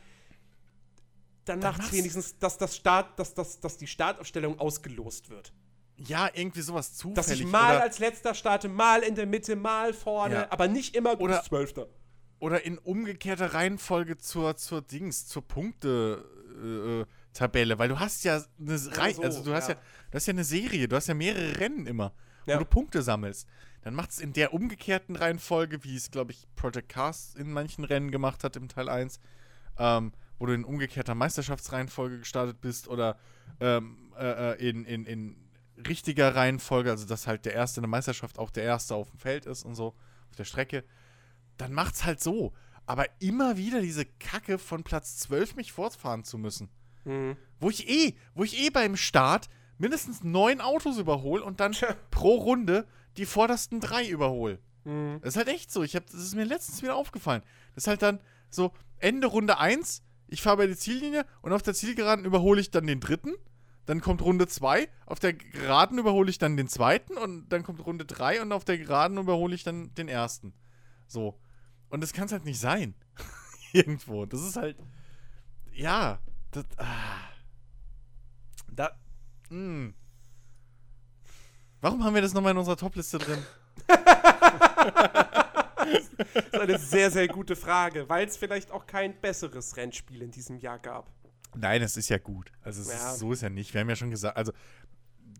dann, 1.45 1.59
Dann 1.59 1.73
macht 1.73 1.83
es 1.83 1.91
wenigstens, 1.91 2.37
dass, 2.39 2.57
das 2.57 2.75
Start, 2.75 3.19
dass, 3.19 3.33
dass, 3.33 3.59
dass 3.59 3.77
die 3.77 3.87
Startaufstellung 3.87 4.59
ausgelost 4.59 5.29
wird. 5.29 5.51
Ja, 5.97 6.29
irgendwie 6.33 6.61
sowas 6.61 6.93
zufällig. 6.95 7.15
Dass 7.15 7.31
ich 7.31 7.45
mal 7.45 7.79
als 7.81 7.99
letzter 7.99 8.33
starte, 8.33 8.69
mal 8.69 9.03
in 9.03 9.15
der 9.15 9.25
Mitte, 9.27 9.55
mal 9.57 9.93
vorne, 9.93 10.35
Ja. 10.35 10.47
aber 10.51 10.67
nicht 10.69 10.95
immer 10.95 11.19
Oder- 11.19 11.39
als 11.39 11.47
Zwölfter. 11.47 11.87
oder 12.39 12.63
in 12.65 12.77
umgekehrter 12.77 13.53
Reihenfolge 13.53 14.17
zur, 14.17 14.55
zur 14.55 14.81
Dings, 14.81 15.27
zur 15.27 15.45
Punkte. 15.45 16.23
Äh, 17.03 17.05
Tabelle, 17.33 17.79
weil 17.79 17.89
du 17.89 17.99
hast 17.99 18.23
ja 18.25 18.43
eine 18.59 18.79
Reihe, 18.95 19.15
so, 19.15 19.23
also 19.23 19.43
du 19.43 19.53
hast 19.53 19.67
ja. 19.69 19.73
ja. 19.73 19.81
Du 20.13 20.17
hast 20.17 20.27
ja 20.27 20.31
eine 20.33 20.43
Serie, 20.43 20.87
du 20.87 20.95
hast 20.95 21.07
ja 21.07 21.15
mehrere 21.15 21.59
Rennen 21.59 21.87
immer, 21.87 22.13
Ja. 22.45 22.55
wo 22.55 22.59
du 22.59 22.65
Punkte 22.65 23.01
sammelst. 23.01 23.47
Dann 23.81 23.95
macht 23.95 24.11
es 24.11 24.19
in 24.19 24.31
der 24.31 24.53
umgekehrten 24.53 25.15
Reihenfolge, 25.15 25.83
wie 25.83 25.95
es, 25.95 26.11
glaube 26.11 26.31
ich, 26.31 26.47
Project 26.55 26.87
Cars 26.87 27.33
in 27.35 27.51
manchen 27.51 27.83
Rennen 27.83 28.11
gemacht 28.11 28.43
hat 28.43 28.55
im 28.55 28.67
Teil 28.69 28.87
1, 28.89 29.19
ähm, 29.79 30.13
wo 30.37 30.45
du 30.45 30.53
in 30.53 30.63
umgekehrter 30.63 31.15
Meisterschaftsreihenfolge 31.15 32.19
gestartet 32.19 32.61
bist 32.61 32.87
oder 32.87 33.17
ähm, 33.59 34.13
äh, 34.17 34.51
äh, 34.53 34.69
in, 34.69 34.85
in, 34.85 35.05
in 35.05 35.35
richtiger 35.87 36.35
Reihenfolge, 36.35 36.91
also 36.91 37.05
dass 37.07 37.25
halt 37.27 37.45
der 37.45 37.53
Erste 37.53 37.79
in 37.79 37.83
der 37.83 37.89
Meisterschaft 37.89 38.37
auch 38.37 38.51
der 38.51 38.63
Erste 38.63 38.93
auf 38.95 39.09
dem 39.09 39.19
Feld 39.19 39.45
ist 39.47 39.63
und 39.63 39.73
so, 39.75 39.87
auf 40.29 40.35
der 40.37 40.45
Strecke, 40.45 40.83
dann 41.57 41.73
macht's 41.73 42.05
halt 42.05 42.21
so. 42.21 42.53
Aber 42.85 43.05
immer 43.19 43.57
wieder 43.57 43.81
diese 43.81 44.05
Kacke 44.05 44.59
von 44.59 44.83
Platz 44.83 45.17
12 45.17 45.55
mich 45.55 45.71
fortfahren 45.71 46.23
zu 46.23 46.37
müssen. 46.37 46.69
Mhm. 47.05 47.35
Wo 47.59 47.69
ich 47.69 47.89
eh, 47.89 48.15
wo 48.35 48.43
ich 48.43 48.57
eh 48.61 48.69
beim 48.69 48.95
Start 48.95 49.49
mindestens 49.83 50.23
neun 50.23 50.61
Autos 50.61 50.97
überhole 50.97 51.43
und 51.43 51.59
dann 51.59 51.73
Tja. 51.73 51.93
pro 52.09 52.35
Runde 52.35 52.87
die 53.17 53.25
vordersten 53.25 53.81
drei 53.81 54.07
überhole. 54.07 54.59
Mhm. 54.85 55.19
Das 55.21 55.33
ist 55.33 55.37
halt 55.37 55.49
echt 55.49 55.71
so. 55.71 55.83
Ich 55.83 55.97
hab, 55.97 56.05
das 56.05 56.15
ist 56.21 56.35
mir 56.35 56.45
letztens 56.45 56.81
wieder 56.81 56.95
aufgefallen. 56.95 57.43
Das 57.75 57.83
ist 57.83 57.87
halt 57.89 58.01
dann 58.01 58.21
so 58.49 58.71
Ende 58.97 59.27
Runde 59.27 59.57
1, 59.57 60.01
ich 60.27 60.41
fahre 60.41 60.57
bei 60.57 60.67
der 60.67 60.77
Ziellinie 60.77 61.25
und 61.41 61.51
auf 61.51 61.61
der 61.61 61.73
Zielgeraden 61.73 62.23
überhole 62.23 62.61
ich 62.61 62.71
dann 62.71 62.87
den 62.87 63.01
dritten. 63.01 63.33
Dann 63.85 63.99
kommt 63.99 64.21
Runde 64.21 64.47
2, 64.47 64.87
auf 65.05 65.19
der 65.19 65.33
Geraden 65.33 65.99
überhole 65.99 66.29
ich 66.29 66.37
dann 66.37 66.55
den 66.55 66.69
zweiten 66.69 67.17
und 67.17 67.49
dann 67.49 67.63
kommt 67.63 67.85
Runde 67.85 68.05
3 68.05 68.41
und 68.41 68.53
auf 68.53 68.63
der 68.63 68.77
Geraden 68.77 69.17
überhole 69.17 69.53
ich 69.53 69.65
dann 69.65 69.93
den 69.95 70.07
ersten. 70.07 70.53
So. 71.07 71.37
Und 71.89 72.01
das 72.01 72.13
kann 72.13 72.27
es 72.27 72.31
halt 72.31 72.45
nicht 72.45 72.61
sein. 72.61 72.95
Irgendwo. 73.73 74.25
Das 74.25 74.41
ist 74.41 74.55
halt. 74.55 74.77
Ja. 75.73 76.19
Das, 76.51 76.63
ah. 76.77 77.19
Da. 78.71 78.91
Mm. 79.49 79.89
Warum 81.81 82.03
haben 82.03 82.13
wir 82.15 82.21
das 82.21 82.33
nochmal 82.33 82.51
in 82.51 82.57
unserer 82.57 82.77
Topliste 82.77 83.17
drin? 83.17 83.39
Das 85.85 86.43
ist 86.53 86.59
eine 86.59 86.79
sehr, 86.79 87.11
sehr 87.11 87.27
gute 87.27 87.55
Frage, 87.55 88.07
weil 88.07 88.25
es 88.27 88.37
vielleicht 88.37 88.71
auch 88.71 88.85
kein 88.87 89.19
besseres 89.19 89.75
Rennspiel 89.75 90.21
in 90.21 90.31
diesem 90.31 90.57
Jahr 90.57 90.79
gab. 90.79 91.11
Nein, 91.55 91.81
es 91.81 91.97
ist 91.97 92.09
ja 92.09 92.17
gut. 92.17 92.51
Also 92.61 92.81
es 92.81 92.87
Ja. 92.87 93.11
ist, 93.11 93.19
so 93.19 93.33
ist 93.33 93.41
ja 93.41 93.49
nicht. 93.49 93.73
Wir 93.73 93.81
haben 93.81 93.89
ja 93.89 93.95
schon 93.95 94.09
gesagt, 94.09 94.37
also 94.37 94.53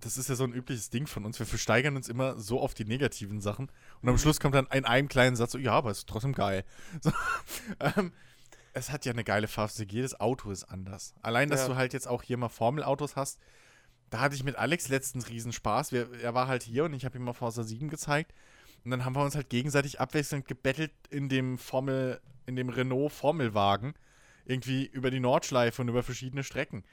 das 0.02 0.18
ist 0.18 0.28
ja 0.30 0.36
so 0.36 0.44
ein 0.44 0.52
übliches 0.54 0.90
Ding 0.90 1.08
von 1.08 1.24
uns. 1.26 1.40
Wir 1.40 1.46
versteigern 1.46 1.96
uns 1.96 2.10
immer 2.10 2.38
so 2.38 2.60
auf 2.60 2.74
die 2.74 2.84
negativen 2.86 3.40
Sachen 3.40 3.72
und 4.02 4.10
am 4.10 4.18
Schluss 4.18 4.40
kommt 4.40 4.56
dann 4.56 4.68
in 4.74 4.86
einem 4.86 5.08
kleinen 5.08 5.36
Satz 5.38 5.54
so, 5.54 5.58
ja, 5.58 5.72
aber 5.72 5.92
es 5.92 6.00
ist 6.00 6.10
trotzdem 6.10 6.34
geil. 6.34 6.66
So, 7.02 7.12
ähm, 7.80 8.12
es 8.74 8.92
hat 8.92 9.06
ja 9.06 9.14
eine 9.14 9.24
geile 9.24 9.48
Fahrstik. 9.48 9.94
Jedes 9.94 10.20
Auto 10.20 10.52
ist 10.52 10.66
anders. 10.66 11.14
Allein, 11.22 11.50
dass 11.50 11.62
Ja. 11.62 11.68
du 11.70 11.76
halt 11.76 11.94
jetzt 11.94 12.08
auch 12.08 12.22
hier 12.24 12.38
mal 12.38 12.50
Formelautos 12.50 13.16
hast, 13.16 13.40
da 14.14 14.20
hatte 14.20 14.36
ich 14.36 14.44
mit 14.44 14.58
Alex 14.58 14.90
letztens 14.90 15.28
riesen 15.30 15.52
Spaß. 15.52 15.92
Wir, 15.92 16.08
er 16.22 16.36
war 16.36 16.48
halt 16.48 16.62
hier 16.62 16.84
und 16.84 16.94
ich 16.94 17.04
habe 17.04 17.18
ihm 17.18 17.24
mal 17.24 17.34
Forza 17.34 17.64
7 17.64 17.90
gezeigt. 17.90 18.32
Und 18.86 18.92
dann 18.92 19.06
haben 19.06 19.16
wir 19.16 19.24
uns 19.24 19.34
halt 19.34 19.50
gegenseitig 19.50 20.00
abwechselnd 20.00 20.48
gebettelt 20.48 20.92
in 21.10 21.30
dem 21.30 21.58
Formel, 21.58 22.22
in 22.46 22.56
dem 22.56 22.70
Renault 22.70 23.12
Formelwagen. 23.12 23.96
Irgendwie 24.46 24.86
über 24.86 25.10
die 25.10 25.20
Nordschleife 25.20 25.82
und 25.82 25.88
über 25.90 26.04
verschiedene 26.04 26.44
Strecken. 26.44 26.84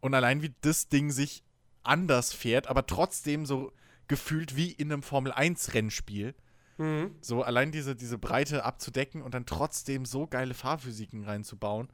Und 0.00 0.14
allein 0.14 0.40
wie 0.40 0.54
das 0.62 0.88
Ding 0.88 1.10
sich 1.10 1.44
anders 1.82 2.32
fährt, 2.32 2.66
aber 2.68 2.86
trotzdem 2.86 3.44
so 3.44 3.74
gefühlt 4.08 4.56
wie 4.56 4.72
in 4.72 4.90
einem 4.90 5.02
Formel 5.02 5.32
1 5.32 5.74
Rennspiel. 5.74 6.34
Mhm. 6.78 7.14
So 7.20 7.42
allein 7.42 7.72
diese, 7.72 7.94
diese 7.94 8.16
Breite 8.16 8.64
abzudecken 8.64 9.20
und 9.20 9.34
dann 9.34 9.44
trotzdem 9.44 10.06
so 10.06 10.26
geile 10.26 10.54
Fahrphysiken 10.54 11.24
reinzubauen, 11.24 11.88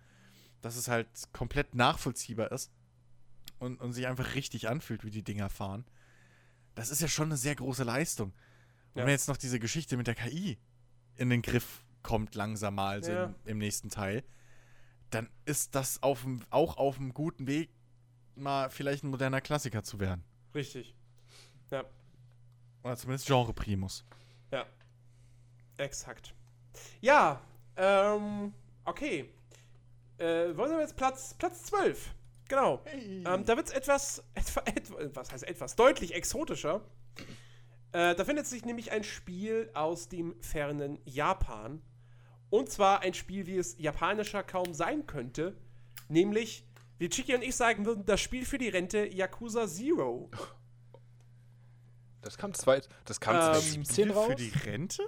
dass 0.60 0.76
es 0.76 0.86
halt 0.86 1.08
komplett 1.32 1.74
nachvollziehbar 1.74 2.52
ist 2.52 2.70
und, 3.58 3.80
und 3.80 3.92
sich 3.92 4.06
einfach 4.06 4.34
richtig 4.34 4.68
anfühlt, 4.68 5.04
wie 5.04 5.10
die 5.10 5.22
Dinger 5.22 5.48
fahren. 5.48 5.84
Das 6.74 6.90
ist 6.90 7.00
ja 7.00 7.08
schon 7.08 7.26
eine 7.28 7.36
sehr 7.36 7.54
große 7.54 7.84
Leistung. 7.84 8.28
Und 8.92 9.00
Ja. 9.00 9.04
wenn 9.04 9.10
jetzt 9.10 9.28
noch 9.28 9.36
diese 9.36 9.58
Geschichte 9.58 9.96
mit 9.96 10.06
der 10.06 10.14
KI 10.14 10.58
in 11.16 11.30
den 11.30 11.42
Griff 11.42 11.84
kommt, 12.02 12.34
langsam 12.34 12.74
mal, 12.76 12.90
also 12.96 13.10
Ja. 13.12 13.24
im, 13.26 13.34
im 13.44 13.58
nächsten 13.58 13.88
Teil, 13.90 14.22
dann 15.10 15.28
ist 15.44 15.74
das 15.74 16.02
auf 16.02 16.22
dem, 16.22 16.42
auch 16.50 16.76
auf 16.76 16.98
einem 16.98 17.14
guten 17.14 17.46
Weg, 17.46 17.70
mal 18.34 18.68
vielleicht 18.70 19.04
ein 19.04 19.08
moderner 19.10 19.40
Klassiker 19.40 19.82
zu 19.82 19.98
werden. 20.00 20.22
Richtig. 20.54 20.94
Ja, 21.70 21.84
Oder 22.82 22.96
zumindest 22.96 23.26
Genre 23.26 23.52
Primus. 23.54 24.04
ja. 24.52 24.66
Exakt. 25.78 26.34
Ja, 27.00 27.40
ähm, 27.76 28.52
okay. 28.84 29.28
Äh, 30.18 30.56
wollen 30.56 30.70
wir 30.72 30.80
jetzt 30.80 30.96
Platz, 30.96 31.34
Platz 31.34 31.64
12? 31.64 32.14
Genau. 32.48 32.82
Ähm, 32.94 33.44
da 33.44 33.56
wird 33.56 33.68
es 33.68 33.73
etwas, 33.73 34.24
etwa, 34.35 34.60
etwa, 34.66 34.97
was 35.14 35.32
heißt 35.32 35.44
etwas, 35.44 35.77
deutlich 35.77 36.14
exotischer. 36.14 36.82
Äh, 37.93 38.14
da 38.14 38.24
findet 38.24 38.47
sich 38.47 38.64
nämlich 38.64 38.93
ein 38.93 39.05
Spiel 39.05 39.70
aus 39.74 40.09
dem 40.09 40.40
fernen 40.43 40.98
Japan. 41.05 41.82
Und 42.51 42.70
zwar 42.70 43.01
ein 43.01 43.14
Spiel, 43.14 43.47
wie 43.47 43.56
es 43.56 43.77
japanischer 43.78 44.43
kaum 44.43 44.73
sein 44.74 45.06
könnte. 45.06 45.56
Nämlich, 46.09 46.64
wie 46.98 47.09
Chiki 47.09 47.35
und 47.35 47.43
ich 47.43 47.56
sagen 47.56 47.85
würden, 47.85 48.05
das 48.06 48.20
Spiel 48.20 48.44
für 48.44 48.59
die 48.59 48.68
Rente 48.68 49.06
Yakuza 49.06 49.66
Zero. 49.66 50.31
Das 52.23 52.39
kam, 52.39 52.55
zweit, 52.55 52.89
das 53.05 53.20
kam 53.20 53.36
Ähm, 53.36 53.40
2017 53.43 54.10
raus. 54.10 54.27
Für 54.27 54.35
die 54.36 54.52
Rente? 54.64 55.02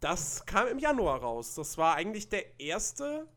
Das 0.00 0.44
kam 0.46 0.66
im 0.68 0.78
Januar 0.78 1.20
raus. 1.20 1.54
Das 1.54 1.78
war 1.78 1.94
eigentlich 1.94 2.28
der 2.28 2.60
erste. 2.60 3.28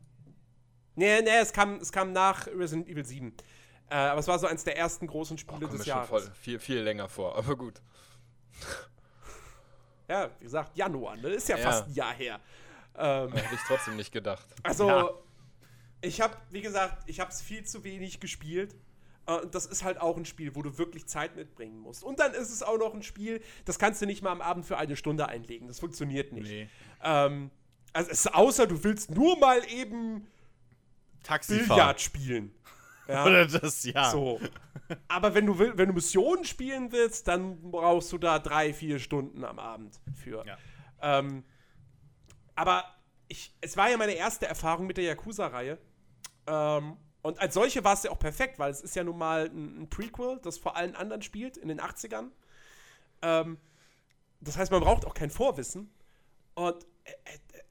Nee, 0.96 1.20
nee, 1.22 1.30
es 1.40 1.52
kam, 1.52 1.76
es 1.76 1.92
kam 1.92 2.12
nach 2.12 2.46
Resident 2.48 2.88
Evil 2.88 3.04
7. 3.04 3.34
Äh, 3.88 3.94
aber 3.94 4.18
es 4.20 4.26
war 4.26 4.38
so 4.38 4.46
eins 4.46 4.64
der 4.64 4.76
ersten 4.76 5.06
großen 5.06 5.36
oh, 5.36 5.38
Spiele 5.38 5.60
mir 5.60 5.68
des 5.68 5.78
schon 5.78 5.86
Jahres. 5.86 6.08
voll, 6.08 6.30
viel, 6.40 6.58
viel 6.58 6.80
länger 6.80 7.08
vor, 7.08 7.36
aber 7.36 7.54
gut. 7.56 7.80
Ja, 10.08 10.30
wie 10.38 10.44
gesagt, 10.44 10.76
Januar, 10.76 11.16
ne? 11.16 11.28
Ist 11.30 11.48
ja, 11.48 11.56
Ja. 11.58 11.64
fast 11.70 11.88
ein 11.88 11.94
Jahr 11.94 12.14
her. 12.14 12.40
Ähm, 12.96 13.32
Hätte 13.32 13.54
ich 13.54 13.60
trotzdem 13.66 13.96
nicht 13.96 14.12
gedacht. 14.12 14.46
also, 14.62 14.88
Ja. 14.88 15.10
ich 16.00 16.20
habe, 16.20 16.36
wie 16.50 16.62
gesagt, 16.62 17.02
ich 17.08 17.20
habe 17.20 17.30
es 17.30 17.42
viel 17.42 17.64
zu 17.64 17.84
wenig 17.84 18.20
gespielt. 18.20 18.74
Äh, 19.26 19.40
Und 19.40 19.54
das 19.54 19.66
ist 19.66 19.82
halt 19.82 20.00
auch 20.00 20.16
ein 20.16 20.24
Spiel, 20.24 20.54
wo 20.54 20.62
du 20.62 20.78
wirklich 20.78 21.06
Zeit 21.06 21.34
mitbringen 21.36 21.78
musst. 21.80 22.04
Und 22.04 22.20
dann 22.20 22.32
ist 22.32 22.50
es 22.50 22.62
auch 22.62 22.78
noch 22.78 22.94
ein 22.94 23.02
Spiel, 23.02 23.42
das 23.64 23.78
kannst 23.78 24.00
du 24.00 24.06
nicht 24.06 24.22
mal 24.22 24.30
am 24.30 24.40
Abend 24.40 24.64
für 24.64 24.78
eine 24.78 24.94
Stunde 24.96 25.28
einlegen. 25.28 25.66
Das 25.66 25.80
funktioniert 25.80 26.32
nicht. 26.32 26.48
Nee. 26.48 26.68
Ähm, 27.02 27.50
also 27.92 28.10
es 28.10 28.20
ist 28.26 28.34
außer 28.34 28.66
du 28.66 28.84
willst 28.84 29.10
nur 29.10 29.38
mal 29.38 29.60
eben 29.68 30.28
Taxifahrt. 31.26 31.68
Billard 31.68 32.00
spielen. 32.00 32.52
Ja. 33.08 33.24
Oder 33.24 33.46
das, 33.46 33.84
ja. 33.84 34.10
So. 34.10 34.40
Aber 35.06 35.32
wenn 35.32 35.46
du, 35.46 35.60
will, 35.60 35.78
wenn 35.78 35.86
du 35.86 35.94
Missionen 35.94 36.44
spielen 36.44 36.90
willst, 36.90 37.28
dann 37.28 37.70
brauchst 37.70 38.10
du 38.10 38.18
da 38.18 38.40
drei, 38.40 38.74
vier 38.74 38.98
Stunden 38.98 39.44
am 39.44 39.60
Abend 39.60 40.00
für. 40.20 40.44
Ja. 40.44 40.58
Ähm, 41.00 41.44
aber 42.56 42.84
ich, 43.28 43.54
es 43.60 43.76
war 43.76 43.88
ja 43.88 43.96
meine 43.96 44.14
erste 44.14 44.46
Erfahrung 44.46 44.88
mit 44.88 44.96
der 44.96 45.04
Yakuza-Reihe. 45.04 45.78
Ähm, 46.48 46.96
und 47.22 47.40
als 47.40 47.54
solche 47.54 47.84
war 47.84 47.94
es 47.94 48.02
ja 48.02 48.10
auch 48.10 48.18
perfekt, 48.18 48.58
weil 48.58 48.70
es 48.70 48.80
ist 48.80 48.96
ja 48.96 49.04
nun 49.04 49.18
mal 49.18 49.46
ein, 49.46 49.82
ein 49.82 49.88
Prequel, 49.88 50.40
das 50.42 50.58
vor 50.58 50.76
allen 50.76 50.96
anderen 50.96 51.22
spielt, 51.22 51.56
in 51.56 51.68
den 51.68 51.80
80ern. 51.80 52.30
Ähm, 53.22 53.58
das 54.40 54.56
heißt, 54.56 54.70
man 54.70 54.80
braucht 54.80 55.04
auch 55.04 55.14
kein 55.14 55.30
Vorwissen. 55.30 55.90
Und 56.54 56.86
äh, 57.04 57.12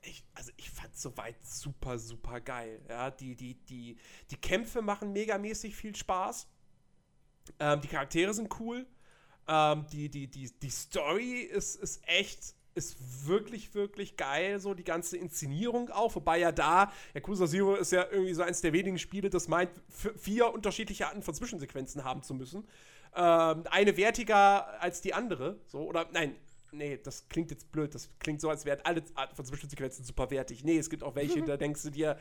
ich, 0.05 0.23
also 0.33 0.51
ich 0.57 0.69
fand 0.69 0.97
soweit 0.97 1.35
super, 1.45 1.99
super 1.99 2.39
geil. 2.41 2.81
Ja, 2.89 3.11
die, 3.11 3.35
die, 3.35 3.55
die, 3.65 3.97
die 4.31 4.37
Kämpfe 4.37 4.81
machen 4.81 5.13
megamäßig 5.13 5.75
viel 5.75 5.95
Spaß. 5.95 6.47
Ähm, 7.59 7.81
die 7.81 7.87
Charaktere 7.87 8.33
sind 8.33 8.59
cool. 8.59 8.85
Ähm, 9.47 9.85
die, 9.91 10.09
die, 10.09 10.27
die, 10.27 10.51
die 10.51 10.69
Story 10.69 11.41
ist, 11.41 11.75
ist 11.75 12.01
echt 12.07 12.55
ist 12.75 13.25
wirklich, 13.25 13.73
wirklich 13.73 14.17
geil, 14.17 14.59
so 14.59 14.73
die 14.73 14.83
ganze 14.83 15.15
Inszenierung 15.15 15.89
auch. 15.89 16.13
Wobei 16.15 16.39
ja 16.39 16.51
da, 16.51 16.91
Yakuza 17.13 17.47
Zero 17.47 17.75
ist 17.75 17.93
ja 17.93 18.05
irgendwie 18.11 18.33
so 18.33 18.43
eins 18.43 18.59
der 18.59 18.73
wenigen 18.73 18.99
Spiele, 18.99 19.29
das 19.29 19.47
meint, 19.47 19.71
vier 20.17 20.53
unterschiedliche 20.53 21.07
Arten 21.07 21.21
von 21.21 21.33
Zwischensequenzen 21.33 22.03
haben 22.03 22.21
zu 22.21 22.33
müssen. 22.33 22.67
Ähm, 23.15 23.63
eine 23.71 23.95
wertiger 23.95 24.81
als 24.81 24.99
die 24.99 25.13
andere. 25.13 25.57
So, 25.67 25.79
oder 25.83 26.09
nein, 26.11 26.35
nee, 26.75 26.97
das 26.97 27.27
klingt 27.29 27.51
jetzt 27.51 27.71
blöd. 27.71 27.93
Das 27.95 28.09
klingt 28.19 28.41
so, 28.41 28.49
als 28.49 28.65
wären 28.65 28.81
alle 28.83 29.03
Arten 29.15 29.35
von 29.35 29.45
Zwischensequenzen 29.45 30.05
super 30.05 30.29
wertig. 30.29 30.63
Nee, 30.63 30.77
es 30.77 30.89
gibt 30.89 31.03
auch 31.03 31.15
welche, 31.15 31.41
da 31.43 31.57
denkst 31.57 31.83
du 31.83 31.89
dir, 31.89 32.17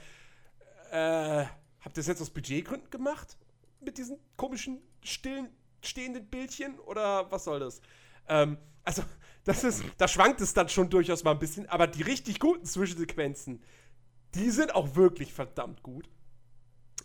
äh, 0.90 1.44
habt 1.80 1.96
ihr 1.96 2.00
das 2.00 2.06
jetzt 2.06 2.22
aus 2.22 2.30
Budgetgründen 2.30 2.90
gemacht? 2.90 3.36
Mit 3.80 3.98
diesen 3.98 4.18
komischen, 4.36 4.80
stillen, 5.02 5.48
stehenden 5.82 6.26
Bildchen? 6.26 6.78
Oder 6.80 7.30
was 7.30 7.44
soll 7.44 7.60
das? 7.60 7.80
Ähm, 8.28 8.56
also, 8.84 9.02
das 9.44 9.64
ist, 9.64 9.84
da 9.98 10.08
schwankt 10.08 10.40
es 10.40 10.54
dann 10.54 10.68
schon 10.68 10.88
durchaus 10.88 11.24
mal 11.24 11.32
ein 11.32 11.38
bisschen, 11.38 11.68
aber 11.68 11.86
die 11.86 12.02
richtig 12.02 12.40
guten 12.40 12.64
Zwischensequenzen, 12.64 13.62
die 14.34 14.50
sind 14.50 14.74
auch 14.74 14.96
wirklich 14.96 15.32
verdammt 15.32 15.82
gut. 15.82 16.08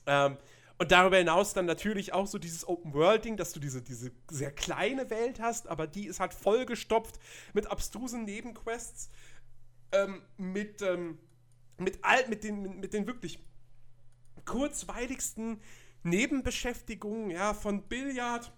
Ähm, 0.05 0.37
und 0.79 0.91
darüber 0.93 1.17
hinaus 1.17 1.53
dann 1.53 1.65
natürlich 1.65 2.13
auch 2.13 2.25
so 2.25 2.37
dieses 2.37 2.65
Open-World-Ding, 2.65 3.35
dass 3.35 3.51
du 3.51 3.59
diese, 3.59 3.81
diese 3.81 4.11
sehr 4.31 4.51
kleine 4.51 5.09
Welt 5.09 5.41
hast, 5.41 5.67
aber 5.67 5.87
die 5.87 6.07
ist 6.07 6.21
halt 6.21 6.33
vollgestopft 6.33 7.19
mit 7.53 7.67
abstrusen 7.67 8.23
Nebenquests, 8.23 9.09
ähm, 9.91 10.21
mit, 10.37 10.81
ähm, 10.81 11.19
mit, 11.77 11.99
all, 12.01 12.25
mit, 12.29 12.45
den, 12.45 12.79
mit 12.79 12.93
den 12.93 13.07
wirklich 13.07 13.39
kurzweiligsten 14.45 15.61
Nebenbeschäftigungen, 16.03 17.29
ja, 17.29 17.53
von 17.53 17.83
Billard 17.83 18.53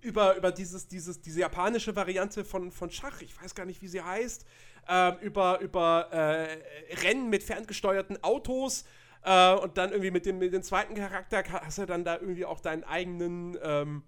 über, 0.00 0.36
über 0.36 0.52
dieses, 0.52 0.88
dieses, 0.88 1.20
diese 1.20 1.40
japanische 1.40 1.94
Variante 1.94 2.46
von, 2.46 2.72
von 2.72 2.90
Schach, 2.90 3.20
ich 3.20 3.40
weiß 3.42 3.54
gar 3.54 3.66
nicht, 3.66 3.82
wie 3.82 3.88
sie 3.88 4.00
heißt, 4.00 4.46
äh, 4.88 5.22
über, 5.22 5.60
über 5.60 6.10
äh, 6.12 6.94
Rennen 7.02 7.28
mit 7.28 7.42
ferngesteuerten 7.42 8.24
Autos 8.24 8.86
äh, 9.26 9.54
und 9.56 9.76
dann 9.76 9.90
irgendwie 9.90 10.12
mit 10.12 10.24
dem, 10.24 10.38
mit 10.38 10.54
dem 10.54 10.62
zweiten 10.62 10.94
Charakter 10.94 11.42
hast 11.50 11.78
du 11.78 11.86
dann 11.86 12.04
da 12.04 12.14
irgendwie 12.14 12.44
auch 12.44 12.60
deinen 12.60 12.84
eigenen, 12.84 13.58
ähm, 13.60 14.04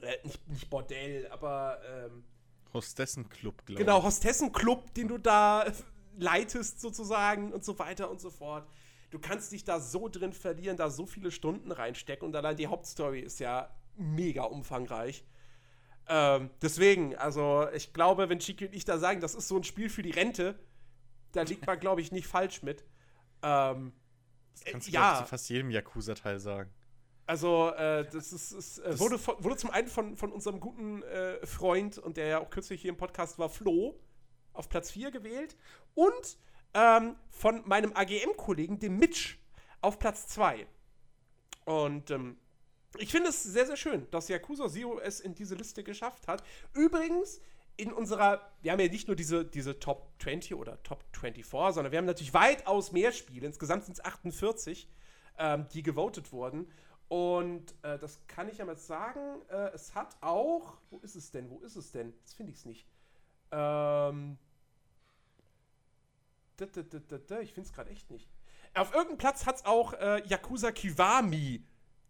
äh, 0.00 0.16
nicht, 0.24 0.48
nicht 0.48 0.70
Bordell, 0.70 1.28
aber 1.30 1.78
ähm, 1.86 2.24
Hostessenclub, 2.72 3.66
glaube 3.66 3.72
ich. 3.72 3.86
Genau, 3.86 4.02
Hostessenclub, 4.02 4.94
den 4.94 5.08
du 5.08 5.18
da 5.18 5.66
leitest 6.18 6.80
sozusagen 6.80 7.52
und 7.52 7.62
so 7.62 7.78
weiter 7.78 8.10
und 8.10 8.20
so 8.20 8.30
fort. 8.30 8.66
Du 9.10 9.18
kannst 9.18 9.52
dich 9.52 9.64
da 9.64 9.80
so 9.80 10.08
drin 10.08 10.32
verlieren, 10.32 10.78
da 10.78 10.88
so 10.88 11.04
viele 11.04 11.30
Stunden 11.30 11.70
reinstecken 11.70 12.26
und 12.26 12.34
allein 12.34 12.56
die 12.56 12.68
Hauptstory 12.68 13.20
ist 13.20 13.38
ja 13.38 13.68
mega 13.96 14.44
umfangreich. 14.44 15.24
Ähm, 16.08 16.48
deswegen, 16.62 17.16
also 17.16 17.68
ich 17.74 17.92
glaube, 17.92 18.30
wenn 18.30 18.38
Chiki 18.38 18.66
und 18.66 18.74
ich 18.74 18.86
da 18.86 18.98
sagen, 18.98 19.20
das 19.20 19.34
ist 19.34 19.48
so 19.48 19.58
ein 19.58 19.64
Spiel 19.64 19.90
für 19.90 20.02
die 20.02 20.10
Rente, 20.10 20.58
da 21.32 21.42
liegt 21.42 21.66
man, 21.66 21.78
glaube 21.80 22.00
ich, 22.00 22.12
nicht 22.12 22.26
falsch 22.26 22.62
mit. 22.62 22.84
Ähm, 23.42 23.92
das 24.52 24.64
kannst 24.64 24.88
du, 24.88 24.92
ja. 24.92 25.18
zu 25.18 25.26
fast 25.26 25.48
jedem 25.48 25.70
Yakuza-Teil 25.70 26.38
sagen. 26.40 26.70
Also, 27.26 27.70
äh, 27.70 28.04
das 28.10 28.32
ist, 28.32 28.52
ist 28.52 28.78
äh, 28.80 28.98
wurde, 28.98 29.18
von, 29.18 29.42
wurde 29.42 29.56
zum 29.56 29.70
einen 29.70 29.88
von, 29.88 30.16
von 30.16 30.32
unserem 30.32 30.58
guten 30.58 31.02
äh, 31.04 31.46
Freund, 31.46 31.98
und 31.98 32.16
der 32.16 32.26
ja 32.26 32.40
auch 32.40 32.50
kürzlich 32.50 32.82
hier 32.82 32.90
im 32.90 32.96
Podcast 32.96 33.38
war, 33.38 33.48
Flo, 33.48 33.98
auf 34.52 34.68
Platz 34.68 34.90
4 34.90 35.12
gewählt. 35.12 35.56
Und 35.94 36.38
ähm, 36.74 37.16
von 37.30 37.62
meinem 37.68 37.92
AGM-Kollegen, 37.94 38.78
dem 38.78 38.98
Mitch, 38.98 39.38
auf 39.80 39.98
Platz 39.98 40.26
2. 40.28 40.66
Und 41.64 42.10
ähm, 42.10 42.36
ich 42.98 43.12
finde 43.12 43.30
es 43.30 43.42
sehr, 43.42 43.66
sehr 43.66 43.76
schön, 43.76 44.08
dass 44.10 44.28
Yakuza 44.28 44.68
Zero 44.68 44.98
es 44.98 45.20
in 45.20 45.34
diese 45.34 45.54
Liste 45.54 45.84
geschafft 45.84 46.26
hat. 46.26 46.42
Übrigens, 46.74 47.40
in 47.80 47.92
unserer, 47.92 48.40
wir 48.62 48.72
haben 48.72 48.80
ja 48.80 48.88
nicht 48.88 49.08
nur 49.08 49.16
diese, 49.16 49.44
diese 49.44 49.78
Top 49.78 50.10
20 50.20 50.54
oder 50.54 50.82
Top 50.82 51.04
24, 51.12 51.74
sondern 51.74 51.92
wir 51.92 51.98
haben 51.98 52.06
natürlich 52.06 52.34
weitaus 52.34 52.92
mehr 52.92 53.12
Spiele. 53.12 53.46
Insgesamt 53.46 53.84
sind 53.84 53.94
es 53.94 54.04
48, 54.04 54.88
ähm, 55.38 55.66
die 55.72 55.82
gewotet 55.82 56.32
wurden. 56.32 56.70
Und 57.08 57.74
äh, 57.82 57.98
das 57.98 58.20
kann 58.28 58.48
ich 58.48 58.58
ja 58.58 58.64
mal 58.64 58.76
sagen. 58.76 59.42
Äh, 59.48 59.70
es 59.74 59.94
hat 59.94 60.16
auch, 60.20 60.78
wo 60.90 60.98
ist 60.98 61.16
es 61.16 61.30
denn? 61.30 61.50
Wo 61.50 61.58
ist 61.60 61.76
es 61.76 61.90
denn? 61.90 62.12
Jetzt 62.20 62.34
finde 62.34 62.52
ich 62.52 62.58
es 62.58 62.64
nicht. 62.66 62.86
Ähm, 63.50 64.38
ich 66.60 66.68
finde 66.68 67.62
es 67.62 67.72
gerade 67.72 67.90
echt 67.90 68.10
nicht. 68.10 68.28
Auf 68.74 68.92
irgendeinem 68.92 69.18
Platz 69.18 69.46
hat 69.46 69.56
es 69.56 69.64
auch 69.64 69.94
äh, 69.94 70.22
Yakuza 70.26 70.70
Kiwami 70.70 71.64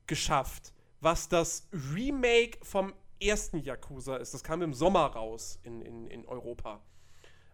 geschafft, 0.07 0.74
was 1.00 1.28
das 1.28 1.68
Remake 1.73 2.58
vom 2.62 2.92
ersten 3.20 3.58
Yakuza 3.58 4.16
ist. 4.16 4.34
Das 4.34 4.42
kam 4.42 4.62
im 4.62 4.74
Sommer 4.74 5.07
raus 5.07 5.58
in, 5.62 5.82
in, 5.82 6.07
in 6.07 6.26
Europa. 6.26 6.81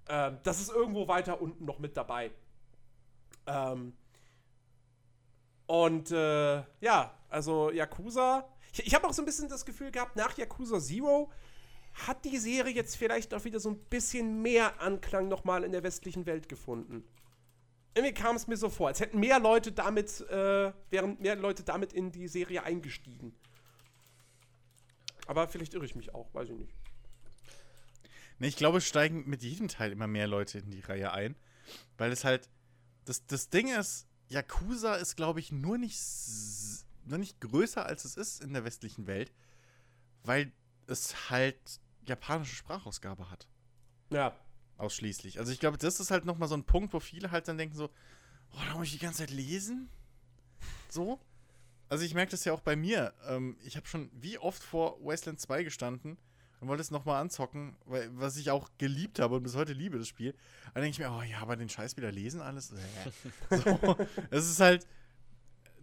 Ähm, 0.08 0.38
das 0.42 0.60
ist 0.60 0.70
irgendwo 0.70 1.08
weiter 1.08 1.40
unten 1.40 1.64
noch 1.64 1.78
mit 1.78 1.96
dabei. 1.96 2.30
Ähm, 3.46 3.92
und 5.66 6.10
äh, 6.10 6.62
ja, 6.80 7.14
also 7.28 7.70
Yakuza. 7.70 8.48
Ich, 8.72 8.86
ich 8.86 8.94
habe 8.94 9.06
auch 9.08 9.12
so 9.12 9.22
ein 9.22 9.26
bisschen 9.26 9.48
das 9.48 9.64
Gefühl 9.64 9.90
gehabt, 9.90 10.16
nach 10.16 10.36
Yakuza 10.36 10.80
Zero 10.80 11.30
hat 12.06 12.24
die 12.24 12.36
Serie 12.36 12.74
jetzt 12.74 12.96
vielleicht 12.96 13.32
auch 13.32 13.44
wieder 13.44 13.58
so 13.58 13.70
ein 13.70 13.78
bisschen 13.78 14.42
mehr 14.42 14.80
Anklang 14.80 15.28
nochmal 15.28 15.64
in 15.64 15.72
der 15.72 15.82
westlichen 15.82 16.26
Welt 16.26 16.48
gefunden 16.48 17.04
irgendwie 17.96 18.12
kam 18.14 18.36
es 18.36 18.46
mir 18.46 18.56
so 18.56 18.68
vor, 18.68 18.88
als 18.88 19.00
hätten 19.00 19.18
mehr 19.18 19.40
Leute 19.40 19.72
damit, 19.72 20.20
äh, 20.28 20.72
wären 20.90 21.16
mehr 21.18 21.34
Leute 21.34 21.62
damit 21.62 21.94
in 21.94 22.12
die 22.12 22.28
Serie 22.28 22.62
eingestiegen. 22.62 23.34
Aber 25.26 25.48
vielleicht 25.48 25.74
irre 25.74 25.84
ich 25.84 25.94
mich 25.94 26.14
auch, 26.14 26.32
weiß 26.34 26.48
ich 26.48 26.56
nicht. 26.56 26.74
Nee, 28.38 28.48
ich 28.48 28.56
glaube, 28.56 28.78
es 28.78 28.86
steigen 28.86 29.28
mit 29.28 29.42
jedem 29.42 29.68
Teil 29.68 29.92
immer 29.92 30.06
mehr 30.06 30.26
Leute 30.26 30.58
in 30.58 30.70
die 30.70 30.80
Reihe 30.80 31.12
ein. 31.12 31.36
Weil 31.96 32.12
es 32.12 32.24
halt. 32.24 32.48
Das, 33.04 33.24
das 33.26 33.50
Ding 33.50 33.68
ist, 33.68 34.08
Yakuza 34.28 34.96
ist, 34.96 35.16
glaube 35.16 35.38
ich, 35.38 35.52
nur 35.52 35.78
nicht, 35.78 36.00
nur 37.04 37.18
nicht 37.18 37.40
größer, 37.40 37.86
als 37.86 38.04
es 38.04 38.16
ist 38.16 38.42
in 38.42 38.52
der 38.52 38.64
westlichen 38.64 39.06
Welt. 39.06 39.32
Weil 40.24 40.52
es 40.86 41.30
halt 41.30 41.80
japanische 42.04 42.56
Sprachausgabe 42.56 43.30
hat. 43.30 43.46
Ja. 44.10 44.36
Ausschließlich. 44.78 45.38
Also 45.38 45.52
ich 45.52 45.60
glaube, 45.60 45.78
das 45.78 46.00
ist 46.00 46.10
halt 46.10 46.24
nochmal 46.24 46.48
so 46.48 46.56
ein 46.56 46.64
Punkt, 46.64 46.92
wo 46.92 47.00
viele 47.00 47.30
halt 47.30 47.48
dann 47.48 47.58
denken 47.58 47.76
so, 47.76 47.90
oh, 48.52 48.60
da 48.68 48.74
muss 48.76 48.88
ich 48.88 48.92
die 48.92 48.98
ganze 48.98 49.18
Zeit 49.18 49.30
lesen? 49.30 49.88
So? 50.88 51.20
Also 51.88 52.04
ich 52.04 52.14
merke 52.14 52.30
das 52.30 52.44
ja 52.44 52.52
auch 52.52 52.60
bei 52.60 52.76
mir. 52.76 53.14
Ähm, 53.28 53.56
ich 53.64 53.76
habe 53.76 53.86
schon 53.86 54.10
wie 54.12 54.38
oft 54.38 54.62
vor 54.62 54.98
Wasteland 55.04 55.40
2 55.40 55.62
gestanden 55.62 56.16
und 56.60 56.68
wollte 56.68 56.80
es 56.80 56.90
nochmal 56.90 57.20
anzocken, 57.20 57.76
weil, 57.84 58.08
was 58.18 58.36
ich 58.36 58.50
auch 58.50 58.70
geliebt 58.78 59.18
habe 59.18 59.36
und 59.36 59.42
bis 59.42 59.54
heute 59.54 59.72
liebe, 59.72 59.98
das 59.98 60.08
Spiel. 60.08 60.34
Dann 60.74 60.82
denke 60.82 60.90
ich 60.90 60.98
mir, 60.98 61.10
oh 61.10 61.22
ja, 61.22 61.38
aber 61.38 61.56
den 61.56 61.68
Scheiß 61.68 61.96
wieder 61.96 62.10
lesen 62.10 62.40
alles. 62.40 62.68
so, 63.50 63.96
es 64.30 64.50
ist 64.50 64.60
halt, 64.60 64.86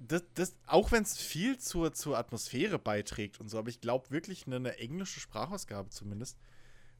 das, 0.08 0.24
das, 0.34 0.56
auch 0.66 0.92
wenn 0.92 1.04
es 1.04 1.18
viel 1.18 1.58
zur, 1.58 1.94
zur 1.94 2.18
Atmosphäre 2.18 2.80
beiträgt 2.80 3.40
und 3.40 3.50
so, 3.50 3.58
aber 3.58 3.70
ich 3.70 3.82
glaube 3.82 4.10
wirklich, 4.10 4.48
eine, 4.48 4.58
eine 4.58 4.78
englische 4.78 5.20
Sprachausgabe 5.20 5.90
zumindest, 5.90 6.38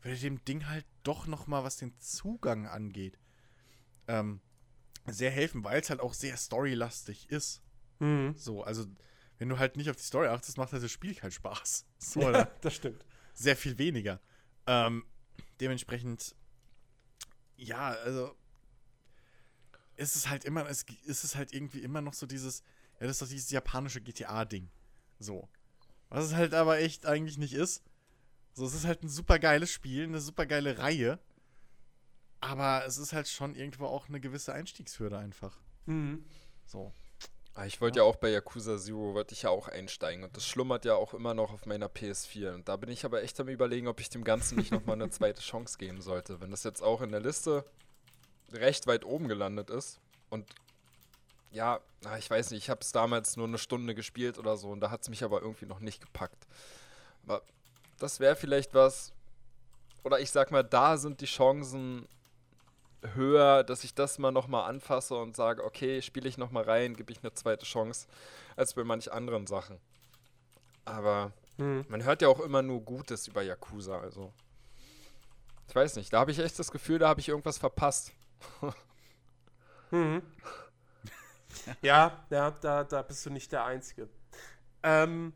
würde 0.02 0.18
dem 0.18 0.44
Ding 0.46 0.68
halt 0.68 0.86
doch 1.04 1.28
noch 1.28 1.48
mal, 1.48 1.64
was 1.64 1.78
den 1.78 1.98
Zugang 2.00 2.68
angeht, 2.68 3.18
ähm, 4.08 4.42
sehr 5.08 5.32
helfen, 5.32 5.64
weil 5.64 5.82
es 5.82 5.90
halt 5.90 6.00
auch 6.00 6.14
sehr 6.14 6.38
storylastig 6.38 7.30
ist. 7.30 7.62
Mhm. 8.04 8.36
So, 8.36 8.64
also 8.64 8.86
wenn 9.38 9.50
du 9.50 9.58
halt 9.58 9.78
nicht 9.78 9.90
auf 9.90 9.96
die 9.96 10.04
Story 10.04 10.28
achtest, 10.28 10.58
macht 10.58 10.74
halt 10.74 10.84
das 10.84 10.92
Spiel 10.92 11.16
keinen 11.16 11.32
Spaß. 11.32 11.86
So, 12.00 12.20
ja, 12.20 12.46
das 12.62 12.76
stimmt. 12.76 13.06
Sehr 13.34 13.56
viel 13.56 13.78
weniger. 13.78 14.20
Ähm, 14.68 15.06
dementsprechend, 15.62 16.36
ja, 17.56 17.92
also 17.92 18.36
ist 19.96 20.18
es 20.18 20.28
halt 20.28 20.44
immer, 20.44 20.68
es 20.68 20.86
ist 21.06 21.24
es 21.24 21.36
halt 21.36 21.54
irgendwie 21.54 21.80
immer 21.80 22.02
noch 22.02 22.14
so 22.14 22.26
dieses, 22.26 22.62
ja, 23.00 23.08
das 23.08 23.12
ist 23.12 23.22
doch 23.22 23.28
dieses 23.28 23.52
japanische 23.52 24.02
GTA-Ding. 24.02 24.70
So. 25.20 25.48
Was 26.10 26.26
es 26.26 26.34
halt 26.34 26.54
aber 26.54 26.80
echt 26.80 27.06
eigentlich 27.06 27.38
nicht 27.38 27.54
ist. 27.54 27.84
So, 28.54 28.66
es 28.66 28.74
ist 28.74 28.86
halt 28.86 29.02
ein 29.04 29.10
super 29.10 29.40
geiles 29.40 29.72
Spiel, 29.72 30.04
eine 30.04 30.20
super 30.20 30.46
geile 30.46 30.78
Reihe. 30.78 31.20
Aber 32.42 32.86
es 32.86 32.98
ist 32.98 33.14
halt 33.14 33.30
schon 33.30 33.56
irgendwo 33.56 33.86
auch 33.86 34.10
eine 34.10 34.20
gewisse 34.20 34.54
Einstiegshürde 34.54 35.18
einfach. 35.18 35.58
Mhm. 35.86 36.26
So. 36.66 36.94
Ah, 37.56 37.66
ich 37.66 37.82
wollte 37.82 38.00
ja. 38.00 38.06
ja. 38.06 38.10
auch 38.10 38.16
bei 38.16 38.30
Yakuza 38.30 38.78
Zero, 38.78 39.14
wollte 39.14 39.34
ich 39.34 39.44
ja 39.44 39.50
auch 39.50 39.68
einsteigen. 39.68 40.24
Und 40.24 40.36
das 40.36 40.46
schlummert 40.46 40.86
ja 40.86 40.96
auch 40.96 41.14
immer 41.14 41.34
noch 41.34 41.54
auf 41.54 41.66
meiner 41.66 41.88
PS4. 41.88 42.54
Und 42.54 42.68
da 42.68 42.76
bin 42.78 42.90
ich 42.90 43.06
aber 43.06 43.22
echt 43.22 43.40
am 43.40 43.48
überlegen, 43.48 43.88
ob 43.88 44.00
ich 44.00 44.10
dem 44.10 44.24
Ganzen 44.24 44.58
nicht 44.58 44.72
nochmal 44.72 44.96
eine 44.96 45.10
zweite 45.12 45.42
Chance 45.42 45.78
geben 45.78 46.02
sollte. 46.02 46.42
Wenn 46.42 46.52
das 46.52 46.64
jetzt 46.64 46.82
auch 46.82 47.02
in 47.02 47.12
der 47.12 47.20
Liste 47.22 47.64
recht 48.52 48.88
weit 48.88 49.06
oben 49.06 49.28
gelandet 49.28 49.70
ist. 49.70 50.00
Und 50.30 50.50
ja, 51.52 51.80
ich 52.18 52.30
weiß 52.30 52.52
nicht, 52.52 52.64
ich 52.64 52.70
habe 52.72 52.82
es 52.82 52.92
damals 52.92 53.38
nur 53.38 53.48
eine 53.48 53.60
Stunde 53.60 53.94
gespielt 53.94 54.40
oder 54.40 54.58
so. 54.58 54.70
Und 54.70 54.80
da 54.80 54.90
hat 54.90 55.04
es 55.04 55.10
mich 55.10 55.24
aber 55.24 55.42
irgendwie 55.42 55.68
noch 55.68 55.80
nicht 55.80 56.02
gepackt. 56.02 56.48
Aber 57.26 57.44
das 58.00 58.20
wäre 58.20 58.36
vielleicht 58.36 58.74
was, 58.74 59.14
oder 60.04 60.20
ich 60.20 60.32
sag 60.32 60.52
mal, 60.52 60.64
da 60.64 60.98
sind 60.98 61.22
die 61.22 61.26
Chancen 61.26 62.08
höher, 63.16 63.64
dass 63.64 63.84
ich 63.84 63.94
das 63.94 64.18
mal 64.18 64.32
nochmal 64.32 64.70
anfasse 64.70 65.16
und 65.16 65.36
sage, 65.36 65.64
okay, 65.64 66.02
spiele 66.02 66.28
ich 66.28 66.38
nochmal 66.38 66.64
rein, 66.64 66.96
gebe 66.96 67.12
ich 67.12 67.20
eine 67.24 67.34
zweite 67.34 67.66
Chance, 67.66 68.08
als 68.56 68.74
bei 68.74 68.84
manch 68.84 69.12
anderen 69.12 69.48
Sachen. 69.48 69.80
Aber 70.86 71.32
hm. 71.58 71.86
man 71.90 72.04
hört 72.04 72.22
ja 72.22 72.28
auch 72.28 72.40
immer 72.40 72.62
nur 72.62 72.82
Gutes 72.82 73.28
über 73.28 73.42
Yakuza, 73.42 74.00
also. 74.00 74.34
Ich 75.68 75.76
weiß 75.76 75.96
nicht, 75.96 76.12
da 76.12 76.20
habe 76.20 76.32
ich 76.32 76.40
echt 76.40 76.60
das 76.60 76.72
Gefühl, 76.72 77.00
da 77.00 77.08
habe 77.08 77.20
ich 77.20 77.30
irgendwas 77.30 77.58
verpasst. 77.58 78.12
Mhm. 79.92 80.24
ja, 81.82 82.26
ja, 82.30 82.52
da, 82.52 82.84
da 82.84 83.02
bist 83.04 83.26
du 83.26 83.30
nicht 83.30 83.52
der 83.52 83.64
Einzige. 83.64 84.10
Ähm, 84.82 85.34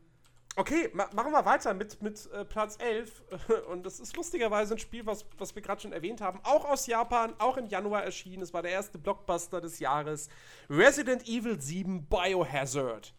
okay, 0.58 0.90
ma 0.92 1.08
machen 1.14 1.32
wir 1.32 1.44
weiter 1.44 1.72
mit, 1.72 2.02
mit 2.02 2.30
äh, 2.32 2.44
Platz 2.44 2.76
11. 2.80 3.22
Und 3.70 3.86
das 3.86 4.00
ist 4.00 4.16
lustigerweise 4.16 4.74
ein 4.74 4.78
Spiel, 4.78 5.06
was, 5.06 5.24
was 5.38 5.54
wir 5.54 5.62
gerade 5.62 5.80
schon 5.80 5.92
erwähnt 5.92 6.20
haben. 6.20 6.40
Auch 6.42 6.64
aus 6.64 6.86
Japan, 6.86 7.34
auch 7.38 7.56
im 7.56 7.66
Januar 7.66 8.02
erschienen. 8.02 8.42
Es 8.42 8.52
war 8.52 8.62
der 8.62 8.72
erste 8.72 8.98
Blockbuster 8.98 9.60
des 9.60 9.78
Jahres. 9.78 10.28
Resident 10.68 11.26
Evil 11.28 11.60
7 11.60 12.06
Biohazard. 12.06 13.14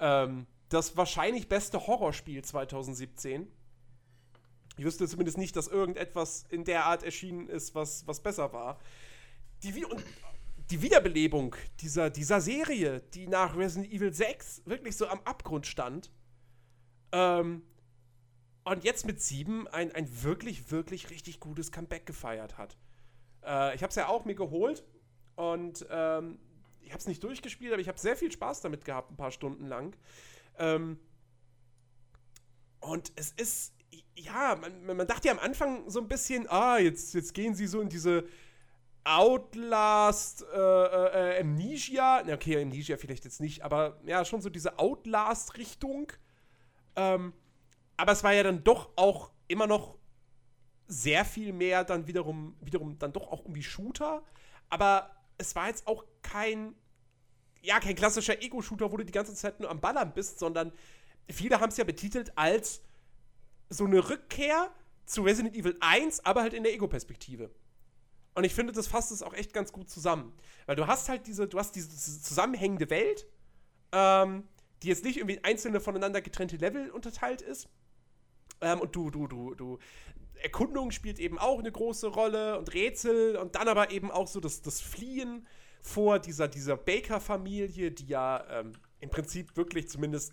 Ähm, 0.00 0.46
das 0.70 0.96
wahrscheinlich 0.96 1.48
beste 1.48 1.86
Horrorspiel 1.86 2.42
2017. 2.42 3.46
Ich 4.78 4.84
wüsste 4.84 5.06
zumindest 5.06 5.36
nicht, 5.36 5.54
dass 5.54 5.68
irgendetwas 5.68 6.46
in 6.48 6.64
der 6.64 6.86
Art 6.86 7.02
erschienen 7.02 7.48
ist, 7.48 7.74
was, 7.74 8.06
was 8.06 8.20
besser 8.20 8.54
war. 8.54 8.80
Die, 9.62 9.84
und 9.84 10.02
die 10.70 10.80
Wiederbelebung 10.80 11.54
dieser, 11.80 12.08
dieser 12.08 12.40
Serie, 12.40 13.00
die 13.12 13.26
nach 13.26 13.54
Resident 13.54 13.92
Evil 13.92 14.14
6 14.14 14.62
wirklich 14.64 14.96
so 14.96 15.06
am 15.06 15.20
Abgrund 15.24 15.66
stand. 15.66 16.10
Ähm, 17.12 17.62
und 18.64 18.84
jetzt 18.84 19.06
mit 19.06 19.20
7 19.20 19.66
ein, 19.68 19.92
ein 19.92 20.22
wirklich, 20.22 20.70
wirklich 20.70 21.10
richtig 21.10 21.40
gutes 21.40 21.72
Comeback 21.72 22.06
gefeiert 22.06 22.58
hat. 22.58 22.76
Äh, 23.44 23.74
ich 23.74 23.82
habe 23.82 23.90
es 23.90 23.96
ja 23.96 24.08
auch 24.08 24.24
mir 24.24 24.34
geholt 24.34 24.84
und 25.36 25.86
ähm, 25.90 26.38
ich 26.80 26.90
habe 26.90 27.00
es 27.00 27.06
nicht 27.06 27.22
durchgespielt, 27.22 27.72
aber 27.72 27.80
ich 27.80 27.88
habe 27.88 27.98
sehr 27.98 28.16
viel 28.16 28.30
Spaß 28.30 28.60
damit 28.60 28.84
gehabt, 28.84 29.10
ein 29.10 29.16
paar 29.16 29.30
Stunden 29.30 29.66
lang. 29.66 29.96
Ähm, 30.58 30.98
und 32.80 33.12
es 33.16 33.32
ist, 33.32 33.74
ja, 34.14 34.56
man, 34.56 34.96
man, 34.96 35.06
dachte 35.06 35.28
ja 35.28 35.34
am 35.34 35.40
Anfang 35.40 35.88
so 35.88 36.00
ein 36.00 36.08
bisschen, 36.08 36.48
ah, 36.48 36.78
jetzt, 36.78 37.14
jetzt 37.14 37.34
gehen 37.34 37.54
sie 37.54 37.66
so 37.66 37.80
in 37.80 37.88
diese 37.88 38.24
Outlast, 39.04 40.44
äh, 40.52 40.56
äh, 40.56 41.40
Amnesia, 41.40 42.22
okay, 42.32 42.62
Amnesia 42.62 42.96
vielleicht 42.96 43.24
jetzt 43.24 43.40
nicht, 43.40 43.62
aber 43.62 44.00
ja, 44.04 44.24
schon 44.24 44.40
so 44.40 44.48
diese 44.48 44.78
Outlast-Richtung. 44.78 46.12
Ähm, 46.96 47.32
aber 47.96 48.12
es 48.12 48.24
war 48.24 48.32
ja 48.32 48.42
dann 48.42 48.64
doch 48.64 48.90
auch 48.96 49.32
immer 49.48 49.66
noch 49.66 49.98
sehr 50.88 51.24
viel 51.24 51.52
mehr 51.52 51.84
dann 51.84 52.06
wiederum, 52.06 52.56
wiederum 52.60 52.98
dann 52.98 53.12
doch 53.12 53.30
auch 53.30 53.40
irgendwie 53.40 53.62
Shooter. 53.62 54.22
Aber 54.68 55.14
es 55.38 55.54
war 55.54 55.68
jetzt 55.68 55.86
auch 55.86 56.04
kein, 56.22 56.74
ja, 57.62 57.80
kein 57.80 57.94
klassischer 57.94 58.42
Ego-Shooter, 58.42 58.90
wo 58.92 58.96
du 58.96 59.04
die 59.04 59.12
ganze 59.12 59.34
Zeit 59.34 59.60
nur 59.60 59.70
am 59.70 59.80
Ballern 59.80 60.12
bist, 60.12 60.38
sondern 60.38 60.72
viele 61.30 61.60
haben 61.60 61.70
es 61.70 61.76
ja 61.76 61.84
betitelt 61.84 62.36
als 62.36 62.82
so 63.68 63.84
eine 63.84 64.08
Rückkehr 64.08 64.70
zu 65.06 65.22
Resident 65.22 65.56
Evil 65.56 65.76
1, 65.80 66.24
aber 66.24 66.42
halt 66.42 66.54
in 66.54 66.62
der 66.62 66.72
Ego-Perspektive. 66.74 67.50
Und 68.34 68.44
ich 68.44 68.54
finde, 68.54 68.72
das 68.72 68.86
fasst 68.86 69.12
es 69.12 69.22
auch 69.22 69.34
echt 69.34 69.52
ganz 69.52 69.72
gut 69.72 69.90
zusammen. 69.90 70.32
Weil 70.66 70.76
du 70.76 70.86
hast 70.86 71.08
halt 71.08 71.26
diese, 71.26 71.46
du 71.48 71.58
hast 71.58 71.74
diese 71.74 71.90
zusammenhängende 72.22 72.88
Welt, 72.88 73.26
ähm, 73.92 74.48
die 74.82 74.88
jetzt 74.88 75.04
nicht 75.04 75.18
irgendwie 75.18 75.42
einzelne 75.44 75.80
voneinander 75.80 76.20
getrennte 76.20 76.56
Level 76.56 76.90
unterteilt 76.90 77.42
ist. 77.42 77.68
Ähm, 78.60 78.80
und 78.80 78.94
du, 78.94 79.10
du, 79.10 79.26
du, 79.26 79.54
du, 79.54 79.78
Erkundung 80.42 80.90
spielt 80.90 81.18
eben 81.18 81.38
auch 81.38 81.58
eine 81.58 81.70
große 81.70 82.08
Rolle 82.08 82.58
und 82.58 82.72
Rätsel 82.74 83.36
und 83.36 83.54
dann 83.54 83.68
aber 83.68 83.90
eben 83.90 84.10
auch 84.10 84.26
so 84.26 84.40
das, 84.40 84.62
das 84.62 84.80
Fliehen 84.80 85.46
vor 85.80 86.18
dieser, 86.18 86.48
dieser 86.48 86.76
Baker-Familie, 86.76 87.90
die 87.90 88.06
ja 88.06 88.44
ähm, 88.50 88.72
im 89.00 89.10
Prinzip 89.10 89.56
wirklich 89.56 89.88
zumindest 89.88 90.32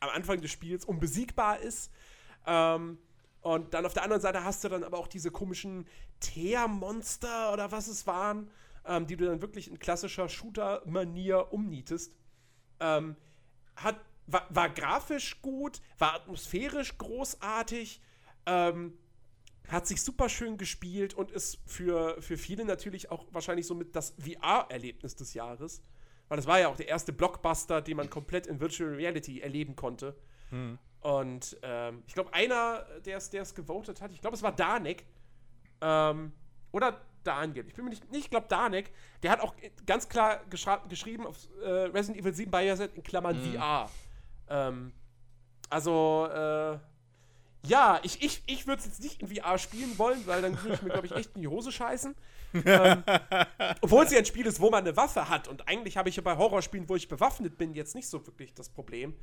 am 0.00 0.10
Anfang 0.10 0.40
des 0.40 0.50
Spiels 0.50 0.84
unbesiegbar 0.84 1.60
ist. 1.60 1.90
Ähm, 2.46 2.98
und 3.40 3.74
dann 3.74 3.86
auf 3.86 3.94
der 3.94 4.02
anderen 4.02 4.22
Seite 4.22 4.44
hast 4.44 4.64
du 4.64 4.68
dann 4.68 4.84
aber 4.84 4.98
auch 4.98 5.06
diese 5.06 5.30
komischen 5.30 5.86
Teermonster 6.20 7.52
oder 7.52 7.70
was 7.70 7.88
es 7.88 8.06
waren, 8.06 8.50
ähm, 8.86 9.06
die 9.06 9.16
du 9.16 9.26
dann 9.26 9.40
wirklich 9.40 9.68
in 9.68 9.78
klassischer 9.78 10.28
Shooter-Manier 10.28 11.52
umnietest. 11.52 12.14
Ähm, 12.80 13.16
hat, 13.76 14.00
war, 14.26 14.46
war, 14.50 14.68
grafisch 14.70 15.40
gut, 15.42 15.80
war 15.98 16.14
atmosphärisch 16.14 16.98
großartig, 16.98 18.00
ähm, 18.46 18.98
hat 19.68 19.86
sich 19.86 20.02
super 20.02 20.28
schön 20.28 20.58
gespielt 20.58 21.14
und 21.14 21.30
ist 21.30 21.58
für, 21.66 22.20
für 22.22 22.36
viele 22.36 22.64
natürlich 22.64 23.10
auch 23.10 23.26
wahrscheinlich 23.32 23.66
somit 23.66 23.96
das 23.96 24.14
VR-Erlebnis 24.18 25.16
des 25.16 25.34
Jahres. 25.34 25.82
Weil 26.28 26.36
das 26.36 26.46
war 26.46 26.58
ja 26.58 26.68
auch 26.68 26.76
der 26.76 26.88
erste 26.88 27.12
Blockbuster, 27.12 27.80
den 27.80 27.96
man 27.96 28.10
komplett 28.10 28.46
in 28.46 28.60
Virtual 28.60 28.94
Reality 28.94 29.40
erleben 29.40 29.76
konnte. 29.76 30.16
Hm. 30.50 30.78
Und 31.00 31.56
ähm, 31.62 32.02
ich 32.06 32.14
glaube, 32.14 32.32
einer, 32.34 32.84
der 33.04 33.18
es 33.18 33.54
gewotet 33.54 34.00
hat, 34.00 34.12
ich 34.12 34.20
glaube, 34.20 34.36
es 34.36 34.42
war 34.42 34.52
Danek. 34.52 35.04
Ähm, 35.80 36.32
oder 36.72 37.00
Daniel. 37.26 37.66
Ich 37.66 37.74
bin 37.74 37.84
mir 37.84 37.90
nicht, 37.90 38.04
ich 38.12 38.30
glaube 38.30 38.46
Danek, 38.48 38.90
der 39.22 39.30
hat 39.30 39.40
auch 39.40 39.54
ganz 39.84 40.08
klar 40.08 40.42
geschrieben 40.48 41.26
auf 41.26 41.36
äh, 41.62 41.68
Resident 41.68 42.18
Evil 42.18 42.34
7 42.34 42.50
Bioset 42.50 42.94
in 42.94 43.02
Klammern 43.02 43.36
mhm. 43.36 43.54
VR. 43.54 43.90
Ähm, 44.48 44.92
also, 45.68 46.28
äh, 46.32 46.78
ja, 47.66 47.98
ich, 48.02 48.22
ich, 48.22 48.42
ich 48.46 48.66
würde 48.66 48.80
es 48.80 48.86
jetzt 48.86 49.02
nicht 49.02 49.20
in 49.20 49.28
VR 49.28 49.58
spielen 49.58 49.98
wollen, 49.98 50.24
weil 50.26 50.40
dann 50.40 50.62
würde 50.62 50.74
ich 50.74 50.82
mir, 50.82 50.90
glaube 50.90 51.06
ich, 51.06 51.12
echt 51.12 51.34
in 51.34 51.42
die 51.42 51.48
Hose 51.48 51.72
scheißen. 51.72 52.14
ähm, 52.54 53.02
obwohl 53.80 54.04
es 54.04 54.12
ja 54.12 54.18
ein 54.18 54.24
Spiel 54.26 54.46
ist, 54.46 54.60
wo 54.60 54.70
man 54.70 54.84
eine 54.84 54.96
Waffe 54.96 55.28
hat. 55.28 55.48
Und 55.48 55.66
eigentlich 55.66 55.96
habe 55.96 56.08
ich 56.08 56.16
ja 56.16 56.22
bei 56.22 56.36
Horrorspielen, 56.36 56.88
wo 56.88 56.94
ich 56.94 57.08
bewaffnet 57.08 57.58
bin, 57.58 57.74
jetzt 57.74 57.96
nicht 57.96 58.08
so 58.08 58.24
wirklich 58.24 58.54
das 58.54 58.68
Problem. 58.68 59.14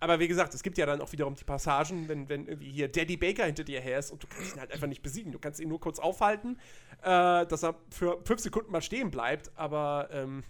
Aber 0.00 0.20
wie 0.20 0.28
gesagt, 0.28 0.54
es 0.54 0.62
gibt 0.62 0.76
ja 0.76 0.86
dann 0.86 1.00
auch 1.00 1.12
wiederum 1.12 1.34
die 1.34 1.44
Passagen, 1.44 2.08
wenn, 2.08 2.28
wenn 2.28 2.46
irgendwie 2.46 2.70
hier 2.70 2.88
Daddy 2.88 3.16
Baker 3.16 3.46
hinter 3.46 3.64
dir 3.64 3.80
her 3.80 3.98
ist 3.98 4.10
und 4.10 4.22
du 4.22 4.26
kannst 4.26 4.54
ihn 4.54 4.60
halt 4.60 4.72
einfach 4.72 4.86
nicht 4.86 5.02
besiegen. 5.02 5.32
Du 5.32 5.38
kannst 5.38 5.60
ihn 5.60 5.68
nur 5.68 5.80
kurz 5.80 5.98
aufhalten, 5.98 6.58
äh, 7.02 7.46
dass 7.46 7.62
er 7.62 7.74
für 7.90 8.20
fünf 8.24 8.40
Sekunden 8.40 8.70
mal 8.70 8.82
stehen 8.82 9.10
bleibt, 9.10 9.50
aber 9.56 10.08
ähm, 10.12 10.44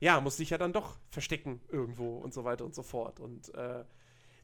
ja, 0.00 0.20
muss 0.20 0.36
sich 0.36 0.50
ja 0.50 0.58
dann 0.58 0.72
doch 0.72 0.96
verstecken 1.10 1.60
irgendwo 1.68 2.18
und 2.18 2.32
so 2.32 2.44
weiter 2.44 2.64
und 2.64 2.74
so 2.74 2.82
fort. 2.82 3.20
Und 3.20 3.54
äh, 3.54 3.84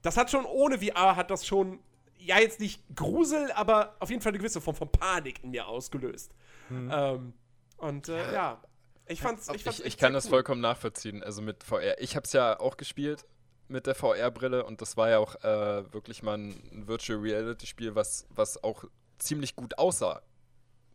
das 0.02 0.16
hat 0.16 0.30
schon 0.30 0.44
ohne 0.44 0.78
VR 0.78 1.16
hat 1.16 1.30
das 1.30 1.46
schon, 1.46 1.80
ja, 2.18 2.38
jetzt 2.38 2.60
nicht 2.60 2.82
Grusel, 2.94 3.50
aber 3.52 3.96
auf 3.98 4.10
jeden 4.10 4.20
Fall 4.22 4.30
eine 4.30 4.38
gewisse 4.38 4.60
Form 4.60 4.76
von 4.76 4.90
Panik 4.90 5.42
in 5.42 5.50
mir 5.50 5.66
ausgelöst. 5.66 6.34
Mhm. 6.68 6.90
Ähm, 6.92 7.32
und 7.78 8.08
äh, 8.08 8.32
ja, 8.32 8.62
ich 9.06 9.20
fand's. 9.20 9.48
Ich, 9.54 9.64
fand's 9.64 9.80
ich, 9.80 9.86
ich 9.86 9.96
kann 9.96 10.12
das 10.12 10.26
cool. 10.26 10.30
vollkommen 10.30 10.60
nachvollziehen. 10.60 11.22
Also 11.22 11.40
mit 11.40 11.64
VR. 11.64 12.00
Ich 12.00 12.14
hab's 12.14 12.32
ja 12.32 12.60
auch 12.60 12.76
gespielt 12.76 13.26
mit 13.70 13.86
der 13.86 13.94
VR-Brille 13.94 14.64
und 14.64 14.80
das 14.80 14.96
war 14.96 15.10
ja 15.10 15.18
auch 15.18 15.36
äh, 15.44 15.92
wirklich 15.92 16.22
mal 16.22 16.36
ein 16.38 16.86
Virtual 16.86 17.18
Reality-Spiel, 17.18 17.94
was, 17.94 18.26
was 18.30 18.62
auch 18.62 18.84
ziemlich 19.18 19.56
gut 19.56 19.78
aussah. 19.78 20.22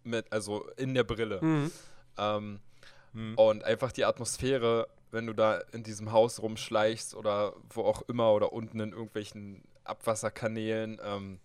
Mit, 0.04 0.32
also 0.32 0.70
in 0.78 0.94
der 0.94 1.04
Brille. 1.04 1.42
Mhm. 1.42 1.72
Ähm, 2.18 2.60
mhm. 3.14 3.36
Und 3.36 3.64
einfach 3.64 3.92
die 3.92 4.06
Atmosphäre, 4.06 4.88
wenn 5.10 5.26
du 5.26 5.34
da 5.34 5.60
in 5.72 5.84
diesem 5.84 6.12
Haus 6.12 6.42
rumschleichst 6.42 7.16
oder 7.16 7.54
wo 7.70 7.84
auch 7.84 8.04
immer 8.04 8.34
oder 8.34 8.54
unten 8.54 8.80
in 8.80 8.92
irgendwelchen 8.92 9.64
Abwasserkanälen, 9.84 11.00
ähm, 11.04 11.40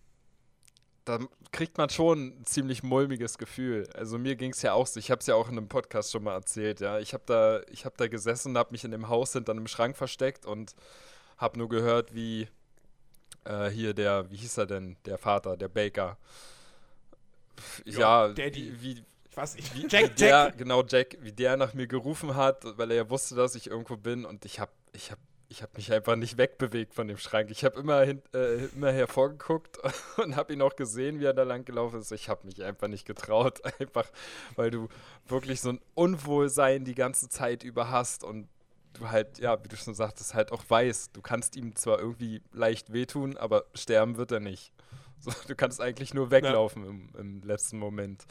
da 1.05 1.19
kriegt 1.53 1.79
man 1.79 1.89
schon 1.89 2.41
ein 2.41 2.45
ziemlich 2.45 2.83
mulmiges 2.83 3.39
Gefühl. 3.39 3.89
Also 3.95 4.19
mir 4.19 4.37
ging 4.37 4.53
es 4.53 4.63
ja 4.63 4.75
auch 4.75 4.87
so, 4.87 5.01
ich 5.01 5.11
habe 5.11 5.21
es 5.21 5.27
ja 5.27 5.35
auch 5.35 5.49
in 5.49 5.57
einem 5.57 5.69
Podcast 5.69 6.13
schon 6.13 6.23
mal 6.23 6.35
erzählt, 6.35 6.81
ja. 6.81 6.99
Ich 6.99 7.15
habe 7.15 7.25
da, 7.27 7.61
hab 7.85 7.97
da 7.97 8.09
gesessen, 8.09 8.59
habe 8.59 8.73
mich 8.73 8.85
in 8.85 8.91
dem 8.91 9.09
Haus 9.09 9.33
hinter 9.33 9.53
einem 9.53 9.67
Schrank 9.67 9.97
versteckt 9.97 10.47
und 10.47 10.75
hab 11.41 11.57
nur 11.57 11.69
gehört, 11.69 12.15
wie 12.15 12.49
äh, 13.45 13.71
hier 13.71 13.95
der, 13.95 14.31
wie 14.31 14.37
hieß 14.37 14.59
er 14.59 14.67
denn, 14.67 14.97
der 15.07 15.19
Vater, 15.19 15.57
der 15.57 15.69
Baker. 15.69 16.19
Ja, 17.85 18.29
Daddy. 18.29 18.75
Wie, 18.81 18.97
wie, 18.97 19.05
ich 19.31 19.37
weiß 19.37 19.57
nicht, 19.57 19.75
wie, 19.75 19.87
Jack, 19.89 20.17
der, 20.17 20.29
Jack. 20.29 20.59
genau, 20.59 20.85
Jack, 20.85 21.17
wie 21.21 21.33
der 21.33 21.57
nach 21.57 21.73
mir 21.73 21.87
gerufen 21.87 22.35
hat, 22.37 22.65
weil 22.77 22.91
er 22.91 22.97
ja 22.99 23.11
wusste, 23.11 23.35
dass 23.35 23.55
ich 23.55 23.69
irgendwo 23.69 23.97
bin 23.97 24.25
und 24.25 24.45
ich 24.45 24.61
hab, 24.61 24.71
ich 24.93 25.11
hab, 25.11 25.19
ich 25.49 25.63
hab 25.63 25.77
mich 25.77 25.93
einfach 25.93 26.17
nicht 26.17 26.37
wegbewegt 26.37 26.95
von 26.95 27.09
dem 27.09 27.17
Schrank. 27.17 27.51
Ich 27.51 27.65
habe 27.65 27.81
immer, 27.81 28.03
äh, 28.03 28.67
immer 28.75 28.93
hervorgeguckt 28.93 29.79
und 30.19 30.37
habe 30.37 30.53
ihn 30.53 30.61
auch 30.61 30.77
gesehen, 30.77 31.21
wie 31.21 31.25
er 31.25 31.35
da 31.35 31.45
lang 31.45 31.65
gelaufen 31.65 32.01
ist. 32.01 32.13
Ich 32.13 32.29
habe 32.29 32.47
mich 32.47 32.63
einfach 32.63 32.89
nicht 32.89 33.07
getraut, 33.07 33.61
einfach, 33.81 34.07
weil 34.57 34.71
du 34.71 34.89
wirklich 35.27 35.61
so 35.63 35.71
ein 35.71 35.81
Unwohlsein 35.95 36.85
die 36.85 36.95
ganze 36.95 37.31
Zeit 37.31 37.63
über 37.63 37.91
hast 37.91 38.25
und 38.25 38.49
du 38.93 39.09
halt, 39.11 39.39
ja, 39.39 39.63
wie 39.63 39.69
du 39.69 39.77
schon 39.77 39.95
sagtest, 39.95 40.35
halt 40.35 40.53
auch 40.53 40.65
weißt, 40.69 41.17
du 41.17 41.23
kannst 41.23 41.57
ihm 41.57 41.75
zwar 41.77 41.99
irgendwie 41.99 42.43
leicht 42.53 42.93
wehtun, 42.93 43.37
aber 43.37 43.65
sterben 43.75 44.17
wird 44.17 44.33
er 44.33 44.41
nicht. 44.41 44.73
So, 45.23 45.33
du 45.49 45.55
kannst 45.55 45.83
eigentlich 45.83 46.15
nur 46.15 46.31
weglaufen 46.31 46.83
ja. 46.83 46.89
im, 46.89 47.11
im, 47.19 47.43
letzten 47.43 47.79
Moment. 47.79 48.25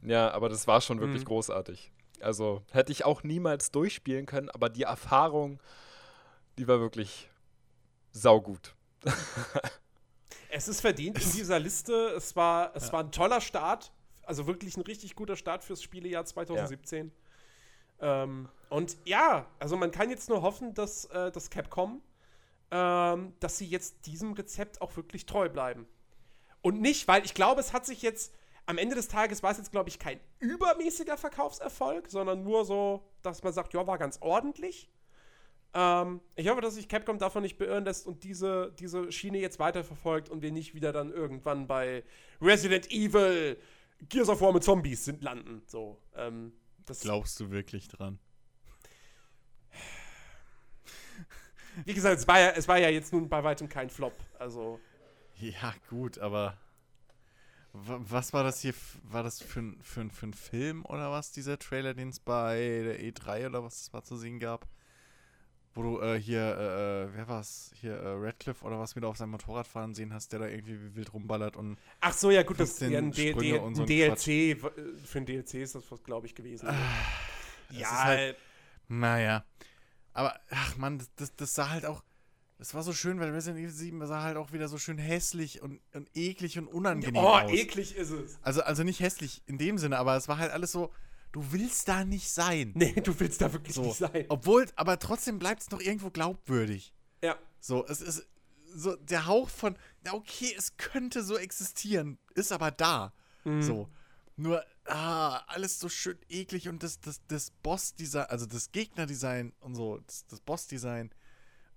Ja, 0.00 0.30
aber 0.30 0.48
das 0.48 0.66
war 0.66 0.80
schon 0.80 0.98
wirklich 0.98 1.20
mhm. 1.20 1.26
großartig. 1.26 1.92
Also 2.18 2.62
hätte 2.70 2.92
ich 2.92 3.04
auch 3.04 3.24
niemals 3.24 3.70
durchspielen 3.72 4.24
können, 4.24 4.48
aber 4.48 4.70
die 4.70 4.84
Erfahrung, 4.84 5.60
die 6.56 6.66
war 6.66 6.80
wirklich 6.80 7.28
saugut. 8.10 8.74
es 10.48 10.66
ist 10.66 10.80
verdient 10.80 11.22
in 11.22 11.32
dieser 11.32 11.58
Liste. 11.58 12.14
Es 12.16 12.34
war, 12.34 12.74
es 12.74 12.86
ja. 12.86 12.92
war 12.94 13.00
ein 13.00 13.12
toller 13.12 13.42
Start. 13.42 13.92
Also 14.22 14.46
wirklich 14.46 14.78
ein 14.78 14.82
richtig 14.82 15.16
guter 15.16 15.36
Start 15.36 15.62
fürs 15.62 15.82
Spielejahr 15.82 16.24
2017. 16.24 17.08
Ja. 17.08 17.12
Ähm, 18.04 18.48
und 18.68 18.98
ja, 19.04 19.46
also 19.58 19.76
man 19.76 19.90
kann 19.90 20.10
jetzt 20.10 20.28
nur 20.28 20.42
hoffen, 20.42 20.74
dass 20.74 21.06
äh, 21.06 21.32
das 21.32 21.48
Capcom, 21.48 22.02
ähm, 22.70 23.32
dass 23.40 23.56
sie 23.56 23.66
jetzt 23.66 24.06
diesem 24.06 24.34
Rezept 24.34 24.82
auch 24.82 24.94
wirklich 24.96 25.24
treu 25.24 25.48
bleiben. 25.48 25.86
Und 26.60 26.80
nicht, 26.80 27.08
weil 27.08 27.24
ich 27.24 27.34
glaube, 27.34 27.60
es 27.60 27.72
hat 27.72 27.86
sich 27.86 28.02
jetzt, 28.02 28.34
am 28.66 28.76
Ende 28.76 28.94
des 28.94 29.08
Tages 29.08 29.42
war 29.42 29.52
es 29.52 29.58
jetzt, 29.58 29.72
glaube 29.72 29.88
ich, 29.88 29.98
kein 29.98 30.20
übermäßiger 30.38 31.16
Verkaufserfolg, 31.16 32.10
sondern 32.10 32.42
nur 32.42 32.66
so, 32.66 33.02
dass 33.22 33.42
man 33.42 33.54
sagt, 33.54 33.72
ja, 33.72 33.86
war 33.86 33.96
ganz 33.96 34.18
ordentlich. 34.20 34.90
Ähm, 35.72 36.20
ich 36.36 36.48
hoffe, 36.48 36.60
dass 36.60 36.74
sich 36.74 36.88
Capcom 36.88 37.18
davon 37.18 37.42
nicht 37.42 37.56
beirren 37.56 37.84
lässt 37.84 38.06
und 38.06 38.22
diese, 38.22 38.72
diese 38.78 39.10
Schiene 39.12 39.38
jetzt 39.38 39.58
weiterverfolgt 39.58 40.28
und 40.28 40.42
wir 40.42 40.52
nicht 40.52 40.74
wieder 40.74 40.92
dann 40.92 41.10
irgendwann 41.10 41.66
bei 41.66 42.04
Resident 42.42 42.90
Evil 42.90 43.56
Gears 44.08 44.28
of 44.28 44.42
War 44.42 44.52
mit 44.52 44.62
Zombies 44.62 45.04
sind 45.06 45.22
landen. 45.22 45.62
So, 45.66 45.98
ähm, 46.16 46.52
das 46.86 47.00
Glaubst 47.00 47.40
du 47.40 47.50
wirklich 47.50 47.88
dran? 47.88 48.18
Wie 51.84 51.94
gesagt, 51.94 52.20
es 52.20 52.28
war, 52.28 52.38
ja, 52.38 52.50
es 52.50 52.68
war 52.68 52.78
ja 52.78 52.88
jetzt 52.88 53.12
nun 53.12 53.28
bei 53.28 53.42
weitem 53.42 53.68
kein 53.68 53.90
Flop. 53.90 54.14
Also. 54.38 54.80
Ja, 55.36 55.74
gut, 55.90 56.18
aber 56.18 56.56
was 57.72 58.32
war 58.32 58.44
das 58.44 58.60
hier? 58.60 58.74
War 59.02 59.24
das 59.24 59.42
für, 59.42 59.74
für, 59.82 60.08
für 60.08 60.26
ein 60.26 60.34
Film 60.34 60.84
oder 60.84 61.10
was, 61.10 61.32
dieser 61.32 61.58
Trailer, 61.58 61.94
den 61.94 62.10
es 62.10 62.20
bei 62.20 62.56
der 62.56 63.00
E3 63.00 63.48
oder 63.48 63.64
was 63.64 63.82
es 63.82 63.92
mal 63.92 64.04
zu 64.04 64.16
sehen 64.16 64.38
gab? 64.38 64.68
Wo 65.74 65.82
du 65.82 66.00
äh, 66.00 66.20
hier, 66.20 66.40
äh, 66.40 67.02
äh 67.02 67.08
wer 67.14 67.28
war's? 67.28 67.72
Hier, 67.80 67.94
äh, 67.94 68.12
Radcliffe 68.12 68.64
oder 68.64 68.78
was 68.78 68.94
wieder 68.94 69.08
auf 69.08 69.16
seinem 69.16 69.30
Motorrad 69.30 69.66
fahren 69.66 69.94
sehen 69.94 70.14
hast, 70.14 70.32
der 70.32 70.38
da 70.38 70.46
irgendwie 70.46 70.80
wie 70.80 70.94
wild 70.94 71.12
rumballert 71.12 71.56
und. 71.56 71.78
Ach 72.00 72.12
so, 72.12 72.30
ja, 72.30 72.44
gut, 72.44 72.60
das 72.60 72.70
ist 72.70 72.80
ja 72.82 72.98
ein, 72.98 73.10
D 73.10 73.32
D 73.34 73.58
ein 73.58 73.74
so 73.74 73.84
DLC. 73.84 74.28
Äh, 74.28 74.56
für 75.04 75.18
ein 75.18 75.26
DLC 75.26 75.54
ist 75.54 75.74
das, 75.74 75.84
glaube 76.04 76.26
ich, 76.26 76.34
gewesen. 76.34 76.68
Ah, 76.68 76.74
ja. 77.70 78.04
Halt, 78.04 78.36
naja. 78.88 79.44
Aber, 80.12 80.38
ach 80.50 80.76
man, 80.76 80.98
das, 80.98 81.10
das, 81.16 81.36
das 81.36 81.54
sah 81.54 81.70
halt 81.70 81.84
auch. 81.86 82.04
Das 82.56 82.72
war 82.72 82.84
so 82.84 82.92
schön, 82.92 83.18
weil 83.18 83.30
Resident 83.30 83.60
Evil 83.60 83.74
7 83.74 84.06
sah 84.06 84.22
halt 84.22 84.36
auch 84.36 84.52
wieder 84.52 84.68
so 84.68 84.78
schön 84.78 84.96
hässlich 84.96 85.60
und, 85.60 85.80
und 85.92 86.08
eklig 86.14 86.56
und 86.56 86.68
unangenehm 86.68 87.16
oh, 87.16 87.28
aus. 87.28 87.50
Oh, 87.50 87.52
eklig 87.52 87.96
ist 87.96 88.10
es. 88.10 88.38
Also, 88.42 88.62
also 88.62 88.84
nicht 88.84 89.00
hässlich 89.00 89.42
in 89.46 89.58
dem 89.58 89.76
Sinne, 89.76 89.98
aber 89.98 90.16
es 90.16 90.28
war 90.28 90.38
halt 90.38 90.52
alles 90.52 90.70
so, 90.70 90.92
du 91.34 91.44
willst 91.50 91.88
da 91.88 92.04
nicht 92.04 92.30
sein. 92.30 92.70
Nee, 92.76 92.92
du 92.92 93.18
willst 93.18 93.40
da 93.40 93.52
wirklich 93.52 93.74
so. 93.74 93.82
nicht 93.82 93.96
sein. 93.96 94.24
Obwohl, 94.28 94.66
aber 94.76 94.98
trotzdem 95.00 95.40
bleibt 95.40 95.62
es 95.62 95.70
noch 95.70 95.80
irgendwo 95.80 96.10
glaubwürdig. 96.10 96.94
Ja. 97.22 97.36
So, 97.60 97.84
es 97.86 98.00
ist 98.00 98.26
so 98.72 98.94
der 98.96 99.26
Hauch 99.26 99.48
von, 99.48 99.76
na 100.04 100.14
okay, 100.14 100.54
es 100.56 100.76
könnte 100.76 101.24
so 101.24 101.36
existieren, 101.36 102.18
ist 102.34 102.52
aber 102.52 102.70
da. 102.70 103.12
Mhm. 103.42 103.62
So. 103.62 103.88
Nur, 104.36 104.64
ah, 104.84 105.38
alles 105.48 105.80
so 105.80 105.88
schön 105.88 106.18
eklig 106.28 106.68
und 106.68 106.82
das, 106.84 107.00
das, 107.00 107.20
das 107.26 107.50
Boss-Design, 107.50 108.26
also 108.28 108.46
das 108.46 108.70
Gegner-Design 108.70 109.52
und 109.60 109.74
so, 109.74 109.98
das, 110.06 110.26
das 110.26 110.40
Boss-Design, 110.40 111.10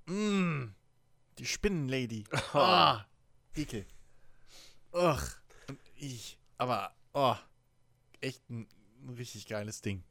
mh, 0.06 0.70
die 1.40 1.46
Spinnenlady. 1.46 2.26
Ah, 2.54 3.06
ekel. 3.56 3.88
Ugh. 4.94 5.20
Und 5.68 5.80
ich, 5.96 6.38
aber, 6.58 6.96
oh, 7.14 7.36
echt 8.22 8.48
ein, 8.50 8.68
ein 9.06 9.10
richtig 9.16 9.48
geiles 9.48 9.82
Ding. 9.82 10.04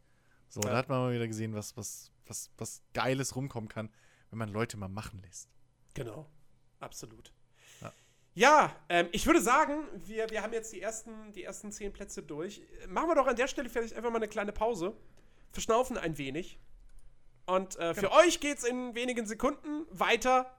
So, 0.49 0.61
ja. 0.61 0.71
da 0.71 0.77
hat 0.77 0.89
man 0.89 1.01
mal 1.01 1.15
wieder 1.15 1.27
gesehen, 1.27 1.55
was, 1.55 1.77
was, 1.77 2.11
was, 2.27 2.51
was 2.59 2.83
Geiles 2.95 3.35
rumkommen 3.37 3.69
kann, 3.69 3.91
wenn 4.31 4.39
man 4.39 4.49
Leute 4.51 4.77
mal 4.77 4.89
machen 4.89 5.19
lässt. 5.21 5.49
Genau, 5.95 6.27
absolut. 6.81 7.33
Ja, 8.37 8.77
ähm, 8.91 9.09
ich 9.13 9.25
würde 9.25 9.41
sagen, 9.41 9.89
wir, 9.95 10.29
wir 10.29 10.43
haben 10.43 10.53
jetzt 10.53 10.71
die 10.71 10.83
ersten, 10.83 11.33
die 11.33 11.43
ersten 11.43 11.73
zehn 11.73 11.91
Plätze 11.91 12.23
durch. 12.23 12.61
Machen 12.87 13.09
wir 13.09 13.15
doch 13.15 13.27
an 13.27 13.35
der 13.35 13.49
Stelle 13.49 13.71
vielleicht 13.71 13.95
einfach 13.95 14.11
mal 14.11 14.19
eine 14.19 14.29
kleine 14.29 14.53
Pause. 14.53 14.95
Verschnaufen 15.53 15.97
ein 15.97 16.19
wenig. 16.19 16.61
Und 17.47 17.77
äh, 17.77 17.95
genau. 17.95 17.95
für 17.95 18.13
euch 18.13 18.39
geht's 18.41 18.63
in 18.65 18.95
wenigen 18.95 19.27
Sekunden 19.27 19.87
weiter 19.89 20.55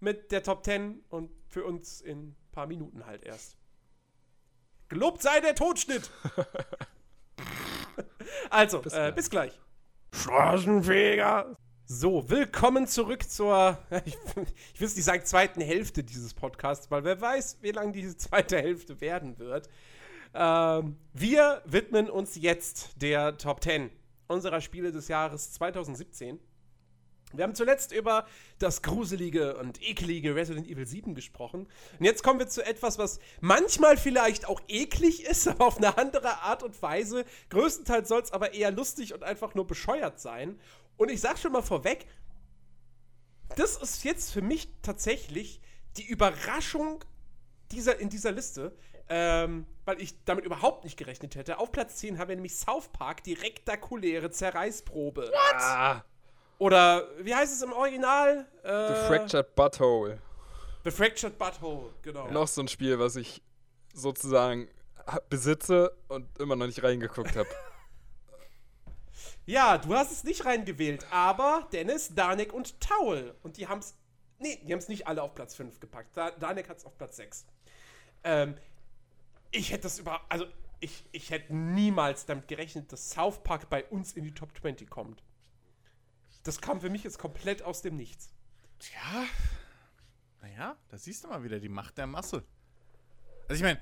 mit 0.00 0.32
der 0.32 0.42
Top 0.42 0.64
10 0.64 1.04
und 1.10 1.30
für 1.48 1.66
uns 1.66 2.00
in 2.00 2.28
ein 2.28 2.36
paar 2.50 2.66
Minuten 2.66 3.04
halt 3.04 3.22
erst. 3.24 3.58
Gelobt 4.88 5.20
sei 5.20 5.40
der 5.40 5.54
Totschnitt! 5.54 6.10
also, 8.50 8.80
bis, 8.80 8.92
äh, 8.92 9.12
bis 9.14 9.30
gleich. 9.30 9.58
Straßenfeger! 10.12 11.56
So, 11.86 12.28
willkommen 12.28 12.86
zurück 12.86 13.28
zur, 13.28 13.78
ich, 14.04 14.16
ich 14.74 14.80
will 14.80 14.88
nicht 14.88 15.04
sagen, 15.04 15.24
zweiten 15.24 15.60
Hälfte 15.60 16.04
dieses 16.04 16.34
Podcasts, 16.34 16.90
weil 16.90 17.04
wer 17.04 17.20
weiß, 17.20 17.58
wie 17.62 17.70
lange 17.70 17.92
diese 17.92 18.16
zweite 18.16 18.58
Hälfte 18.58 19.00
werden 19.00 19.38
wird. 19.38 19.68
Ähm, 20.34 20.96
wir 21.14 21.62
widmen 21.64 22.10
uns 22.10 22.36
jetzt 22.36 23.00
der 23.00 23.38
Top 23.38 23.62
10 23.62 23.90
unserer 24.26 24.60
Spiele 24.60 24.92
des 24.92 25.08
Jahres 25.08 25.52
2017. 25.52 26.38
Wir 27.32 27.44
haben 27.44 27.54
zuletzt 27.54 27.92
über 27.92 28.26
das 28.58 28.82
gruselige 28.82 29.56
und 29.56 29.82
ekelige 29.82 30.34
Resident 30.34 30.66
Evil 30.66 30.86
7 30.86 31.14
gesprochen. 31.14 31.66
Und 31.98 32.04
jetzt 32.04 32.22
kommen 32.22 32.38
wir 32.38 32.48
zu 32.48 32.64
etwas, 32.64 32.98
was 32.98 33.20
manchmal 33.40 33.98
vielleicht 33.98 34.46
auch 34.46 34.60
eklig 34.68 35.24
ist, 35.24 35.46
aber 35.48 35.66
auf 35.66 35.76
eine 35.76 35.98
andere 35.98 36.40
Art 36.42 36.62
und 36.62 36.80
Weise. 36.80 37.24
Größtenteils 37.50 38.08
soll 38.08 38.22
es 38.22 38.32
aber 38.32 38.54
eher 38.54 38.70
lustig 38.70 39.12
und 39.12 39.22
einfach 39.24 39.54
nur 39.54 39.66
bescheuert 39.66 40.20
sein. 40.20 40.58
Und 40.96 41.10
ich 41.10 41.20
sag 41.20 41.38
schon 41.38 41.52
mal 41.52 41.62
vorweg, 41.62 42.06
das 43.56 43.76
ist 43.76 44.04
jetzt 44.04 44.32
für 44.32 44.42
mich 44.42 44.68
tatsächlich 44.82 45.60
die 45.96 46.06
Überraschung 46.06 47.04
dieser, 47.72 47.98
in 47.98 48.08
dieser 48.08 48.32
Liste, 48.32 48.74
ähm, 49.08 49.66
weil 49.84 50.00
ich 50.00 50.22
damit 50.24 50.44
überhaupt 50.44 50.84
nicht 50.84 50.96
gerechnet 50.96 51.34
hätte. 51.34 51.58
Auf 51.58 51.72
Platz 51.72 51.96
10 51.96 52.18
haben 52.18 52.28
wir 52.28 52.36
nämlich 52.36 52.56
South 52.56 52.88
Park, 52.88 53.24
die 53.24 53.34
rektakuläre 53.34 54.30
Zerreißprobe. 54.30 55.22
What? 55.22 55.54
Ah. 55.60 56.04
Oder, 56.58 57.06
wie 57.20 57.34
heißt 57.34 57.52
es 57.52 57.62
im 57.62 57.72
Original? 57.72 58.46
Äh, 58.62 58.88
The 58.88 58.94
Fractured 59.06 59.54
Butthole. 59.54 60.18
The 60.84 60.90
Fractured 60.90 61.38
Butthole, 61.38 61.94
genau. 62.02 62.28
Noch 62.30 62.48
so 62.48 62.60
ein 62.62 62.68
Spiel, 62.68 62.98
was 62.98 63.16
ich 63.16 63.42
sozusagen 63.94 64.68
besitze 65.30 65.96
und 66.08 66.26
immer 66.38 66.56
noch 66.56 66.66
nicht 66.66 66.82
reingeguckt 66.82 67.36
habe. 67.36 67.48
Ja, 69.46 69.78
du 69.78 69.94
hast 69.94 70.12
es 70.12 70.24
nicht 70.24 70.44
reingewählt, 70.44 71.06
aber 71.10 71.66
Dennis, 71.72 72.14
Danik 72.14 72.52
und 72.52 72.78
Taul. 72.80 73.34
Und 73.42 73.56
die 73.56 73.66
haben 73.66 73.78
es. 73.78 73.96
Nee, 74.38 74.60
die 74.62 74.70
haben 74.70 74.78
es 74.78 74.88
nicht 74.88 75.06
alle 75.06 75.22
auf 75.22 75.34
Platz 75.34 75.54
5 75.54 75.80
gepackt. 75.80 76.14
Da, 76.14 76.32
Danik 76.32 76.68
hat 76.68 76.76
es 76.76 76.84
auf 76.84 76.98
Platz 76.98 77.16
6. 77.16 77.46
Ähm, 78.24 78.58
ich 79.50 79.72
hätte 79.72 79.84
das 79.84 79.98
über. 79.98 80.20
Also, 80.28 80.44
ich, 80.80 81.02
ich 81.12 81.30
hätte 81.30 81.56
niemals 81.56 82.26
damit 82.26 82.46
gerechnet, 82.46 82.92
dass 82.92 83.08
South 83.08 83.42
Park 83.42 83.70
bei 83.70 83.86
uns 83.86 84.12
in 84.12 84.24
die 84.24 84.34
Top 84.34 84.50
20 84.54 84.90
kommt. 84.90 85.22
Das 86.48 86.62
kam 86.62 86.80
für 86.80 86.88
mich 86.88 87.04
jetzt 87.04 87.18
komplett 87.18 87.60
aus 87.60 87.82
dem 87.82 87.94
Nichts. 87.94 88.32
Tja. 88.78 89.26
Naja, 90.40 90.78
da 90.88 90.96
siehst 90.96 91.22
du 91.22 91.28
mal 91.28 91.42
wieder 91.42 91.60
die 91.60 91.68
Macht 91.68 91.98
der 91.98 92.06
Masse. 92.06 92.42
Also, 93.50 93.54
ich 93.56 93.62
meine, 93.62 93.78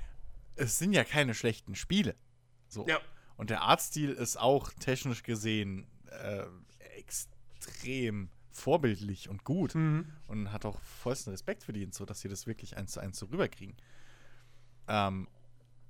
es 0.56 0.76
sind 0.76 0.92
ja 0.92 1.04
keine 1.04 1.32
schlechten 1.32 1.76
Spiele. 1.76 2.16
So. 2.66 2.84
Ja. 2.88 2.98
Und 3.36 3.50
der 3.50 3.62
Artstil 3.62 4.10
ist 4.10 4.36
auch 4.36 4.72
technisch 4.72 5.22
gesehen 5.22 5.86
äh, 6.10 6.44
extrem 6.96 8.30
vorbildlich 8.50 9.28
und 9.28 9.44
gut. 9.44 9.76
Mhm. 9.76 10.12
Und 10.26 10.50
hat 10.50 10.64
auch 10.64 10.80
vollsten 10.80 11.30
Respekt 11.30 11.62
verdient, 11.62 11.94
so 11.94 12.04
dass 12.04 12.20
sie 12.20 12.28
das 12.28 12.48
wirklich 12.48 12.76
eins 12.76 12.94
zu 12.94 13.00
eins 13.00 13.16
so 13.16 13.26
rüberkriegen. 13.26 13.76
Ähm, 14.88 15.28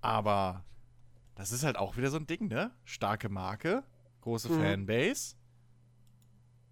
aber 0.02 0.62
das 1.36 1.52
ist 1.52 1.62
halt 1.64 1.78
auch 1.78 1.96
wieder 1.96 2.10
so 2.10 2.18
ein 2.18 2.26
Ding, 2.26 2.48
ne? 2.48 2.70
Starke 2.84 3.30
Marke, 3.30 3.82
große 4.20 4.50
mhm. 4.50 4.60
Fanbase. 4.60 5.36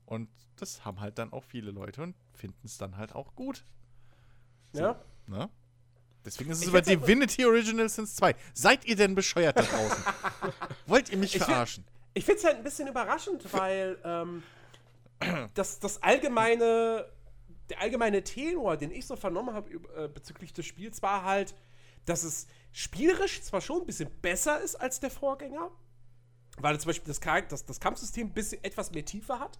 Und 0.07 0.29
das 0.57 0.85
haben 0.85 1.01
halt 1.01 1.19
dann 1.19 1.33
auch 1.33 1.45
viele 1.45 1.71
Leute 1.71 2.03
und 2.03 2.15
finden 2.33 2.67
es 2.67 2.79
dann 2.79 2.97
halt 2.97 3.15
auch 3.15 3.35
gut. 3.35 3.65
So, 4.73 4.83
ja. 4.83 5.05
Ne? 5.27 5.49
Deswegen 6.25 6.51
ist 6.51 6.63
es 6.63 6.69
über 6.69 6.81
Divinity 6.81 7.45
Original 7.45 7.89
Sins 7.89 8.17
2. 8.17 8.35
Seid 8.55 8.85
ihr 8.87 8.97
denn 8.97 9.15
bescheuert 9.15 9.59
da 9.59 9.63
draußen? 9.63 10.05
Wollt 10.87 11.11
ihr 11.11 11.19
mich 11.19 11.37
verarschen? 11.37 11.85
ich 12.15 12.25
finde 12.25 12.39
es 12.39 12.45
halt 12.45 12.57
ein 12.57 12.63
bisschen 12.63 12.89
überraschend, 12.89 13.53
weil 13.53 13.99
ähm, 14.05 14.43
das, 15.55 15.81
das 15.81 16.03
allgemeine, 16.03 17.11
der 17.69 17.81
allgemeine 17.81 18.23
Tenor, 18.23 18.77
den 18.77 18.93
ich 18.93 19.07
so 19.07 19.17
vernommen 19.17 19.55
habe 19.55 19.71
äh, 19.97 20.09
bezüglich 20.09 20.53
des 20.53 20.65
Spiels, 20.65 21.03
war 21.03 21.25
halt, 21.25 21.55
dass 22.05 22.23
es 22.23 22.47
spielerisch 22.73 23.43
zwar 23.43 23.61
schon 23.61 23.81
ein 23.81 23.87
bisschen 23.87 24.11
besser 24.23 24.61
ist 24.61 24.77
als 24.77 25.01
der 25.01 25.11
Vorgänger, 25.11 25.71
weil 26.59 26.79
zum 26.79 26.91
Beispiel 26.91 27.13
das, 27.13 27.21
das, 27.49 27.67
das 27.67 27.81
Kampfsystem 27.81 28.29
ein 28.29 28.33
bisschen 28.33 28.63
etwas 28.63 28.93
mehr 28.93 29.05
Tiefe 29.05 29.41
hat. 29.41 29.59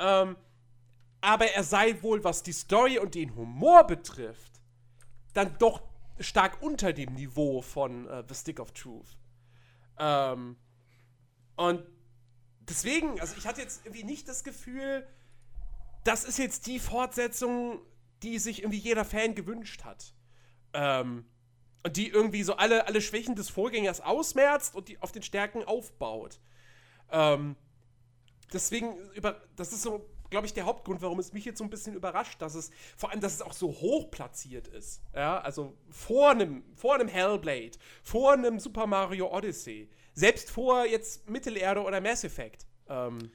Ähm, 0.00 0.36
aber 1.20 1.46
er 1.52 1.62
sei 1.62 2.02
wohl, 2.02 2.24
was 2.24 2.42
die 2.42 2.52
Story 2.52 2.98
und 2.98 3.14
den 3.14 3.36
Humor 3.36 3.84
betrifft, 3.84 4.60
dann 5.34 5.56
doch 5.58 5.82
stark 6.18 6.62
unter 6.62 6.92
dem 6.92 7.14
Niveau 7.14 7.60
von 7.62 8.06
uh, 8.06 8.22
The 8.26 8.34
Stick 8.34 8.58
of 8.58 8.72
Truth. 8.72 9.16
Ähm, 9.98 10.56
und 11.56 11.84
deswegen, 12.60 13.20
also 13.20 13.36
ich 13.36 13.46
hatte 13.46 13.60
jetzt 13.60 13.84
irgendwie 13.84 14.04
nicht 14.04 14.28
das 14.28 14.42
Gefühl, 14.44 15.06
das 16.04 16.24
ist 16.24 16.38
jetzt 16.38 16.66
die 16.66 16.78
Fortsetzung, 16.78 17.80
die 18.22 18.38
sich 18.38 18.60
irgendwie 18.60 18.78
jeder 18.78 19.04
Fan 19.04 19.34
gewünscht 19.34 19.84
hat. 19.84 20.14
Ähm, 20.72 21.26
und 21.82 21.96
die 21.96 22.08
irgendwie 22.08 22.42
so 22.42 22.56
alle, 22.56 22.86
alle 22.86 23.00
Schwächen 23.00 23.34
des 23.34 23.50
Vorgängers 23.50 24.00
ausmerzt 24.00 24.74
und 24.74 24.88
die 24.88 25.00
auf 25.00 25.12
den 25.12 25.22
Stärken 25.22 25.64
aufbaut. 25.64 26.40
Ähm, 27.10 27.56
deswegen, 28.52 28.96
über, 29.14 29.40
das 29.56 29.72
ist 29.72 29.82
so 29.82 30.08
glaube 30.30 30.46
ich, 30.46 30.54
der 30.54 30.64
Hauptgrund, 30.64 31.02
warum 31.02 31.18
es 31.18 31.32
mich 31.32 31.44
jetzt 31.44 31.58
so 31.58 31.64
ein 31.64 31.70
bisschen 31.70 31.94
überrascht, 31.94 32.40
dass 32.40 32.54
es, 32.54 32.70
vor 32.96 33.10
allem, 33.10 33.20
dass 33.20 33.34
es 33.34 33.42
auch 33.42 33.52
so 33.52 33.68
hoch 33.68 34.10
platziert 34.12 34.68
ist. 34.68 35.02
Ja, 35.12 35.40
also 35.40 35.76
vor 35.90 36.30
einem, 36.30 36.62
vor 36.76 36.94
einem 36.94 37.08
Hellblade, 37.08 37.72
vor 38.04 38.34
einem 38.34 38.60
Super 38.60 38.86
Mario 38.86 39.26
Odyssey, 39.36 39.90
selbst 40.14 40.50
vor 40.50 40.86
jetzt 40.86 41.28
Mittelerde 41.28 41.82
oder 41.82 42.00
Mass 42.00 42.24
Effect. 42.24 42.64
Ähm, 42.88 43.32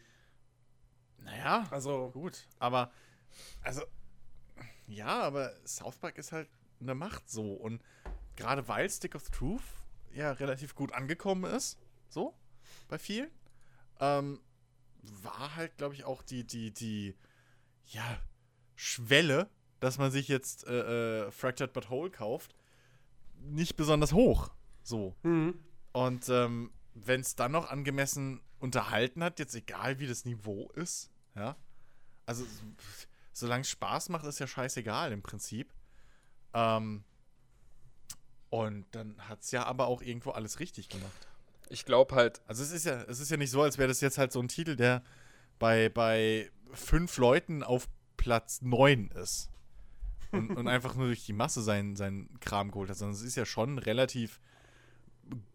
Naja, 1.20 1.68
also, 1.72 2.12
gut. 2.12 2.48
Aber, 2.60 2.92
also, 3.62 3.82
ja, 4.88 5.22
aber 5.22 5.54
South 5.66 5.98
Park 5.98 6.18
ist 6.18 6.32
halt 6.32 6.48
eine 6.80 6.96
Macht 6.96 7.30
so. 7.30 7.56
Und 7.56 7.82
gerade 8.36 8.68
weil 8.68 8.90
Stick 8.90 9.16
of 9.16 9.30
Truth 9.32 9.64
ja 10.14 10.32
relativ 10.32 10.76
gut 10.76 10.94
angekommen 10.94 11.44
ist, 11.52 11.78
so, 12.10 12.34
bei 12.88 13.00
vielen, 13.00 13.32
ähm, 14.00 14.40
war 15.24 15.56
halt, 15.56 15.78
glaube 15.78 15.96
ich, 15.96 16.04
auch 16.04 16.22
die, 16.22 16.46
die, 16.46 16.72
die, 16.72 17.16
ja, 17.92 18.20
Schwelle, 18.76 19.50
dass 19.80 19.98
man 19.98 20.12
sich 20.12 20.28
jetzt 20.28 20.68
äh, 20.68 21.28
äh, 21.28 21.32
Fractured 21.32 21.74
But 21.74 21.90
Whole 21.90 22.10
kauft, 22.10 22.56
nicht 23.40 23.76
besonders 23.76 24.14
hoch. 24.14 24.52
So. 24.84 25.16
mhm. 25.24 25.60
Und 25.92 26.28
ähm, 26.30 26.72
wenn 26.94 27.22
es 27.22 27.36
dann 27.36 27.52
noch 27.54 27.70
angemessen 27.70 28.42
unterhalten 28.60 29.24
hat, 29.24 29.40
jetzt 29.40 29.56
egal 29.56 30.00
wie 30.00 30.08
das 30.08 30.26
Niveau 30.26 30.70
ist, 30.76 31.10
ja, 31.36 31.56
also 32.26 32.46
solange 33.32 33.62
es 33.62 33.70
Spaß 33.70 34.10
macht, 34.10 34.26
ist 34.26 34.40
ja 34.40 34.48
scheißegal 34.48 35.12
im 35.12 35.22
Prinzip. 35.22 35.74
Ähm, 36.54 37.04
und 38.50 38.86
dann 38.92 39.16
hat 39.28 39.42
es 39.42 39.52
ja 39.52 39.66
aber 39.66 39.88
auch 39.88 40.02
irgendwo 40.02 40.32
alles 40.32 40.60
richtig 40.60 40.90
gemacht. 40.90 41.28
Ich 41.70 41.86
glaube 41.86 42.16
halt, 42.16 42.42
Also 42.48 42.64
es 42.64 42.72
ist 42.72 42.86
ja, 42.86 43.04
es 43.04 43.20
ist 43.20 43.32
ja 43.32 43.38
nicht 43.38 43.52
so, 43.52 43.62
als 43.62 43.78
wäre 43.78 43.88
das 43.88 44.02
jetzt 44.02 44.18
halt 44.18 44.32
so 44.32 44.40
ein 44.40 44.48
Titel, 44.48 44.76
der 44.76 45.04
bei, 45.60 45.90
bei 45.90 46.52
fünf 46.74 47.18
Leuten 47.18 47.64
auf 47.64 47.88
Platz 48.18 48.62
9 48.62 49.10
ist. 49.10 49.50
Und, 50.32 50.52
und 50.58 50.68
einfach 50.68 50.96
nur 50.96 51.08
durch 51.08 51.26
die 51.26 51.34
Masse 51.34 51.62
seinen, 51.62 51.96
seinen 51.96 52.40
Kram 52.40 52.72
geholt 52.72 52.90
hat, 52.90 52.98
sondern 52.98 53.16
es 53.16 53.22
ist 53.22 53.36
ja 53.36 53.46
schon 53.46 53.78
relativ 53.78 54.42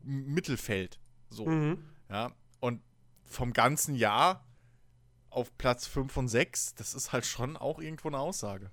Mittelfeld. 0.03 0.99
So. 1.29 1.47
Mhm. 1.47 1.85
Ja. 2.09 2.33
Und 2.61 2.83
vom 3.25 3.53
ganzen 3.53 3.95
Jahr 3.95 4.45
auf 5.29 5.57
Platz 5.59 5.87
5 5.87 6.17
und 6.17 6.29
6, 6.29 6.75
das 6.75 6.95
ist 6.95 7.13
halt 7.13 7.25
schon 7.25 7.57
auch 7.57 7.79
irgendwo 7.79 8.09
eine 8.09 8.19
Aussage. 8.19 8.71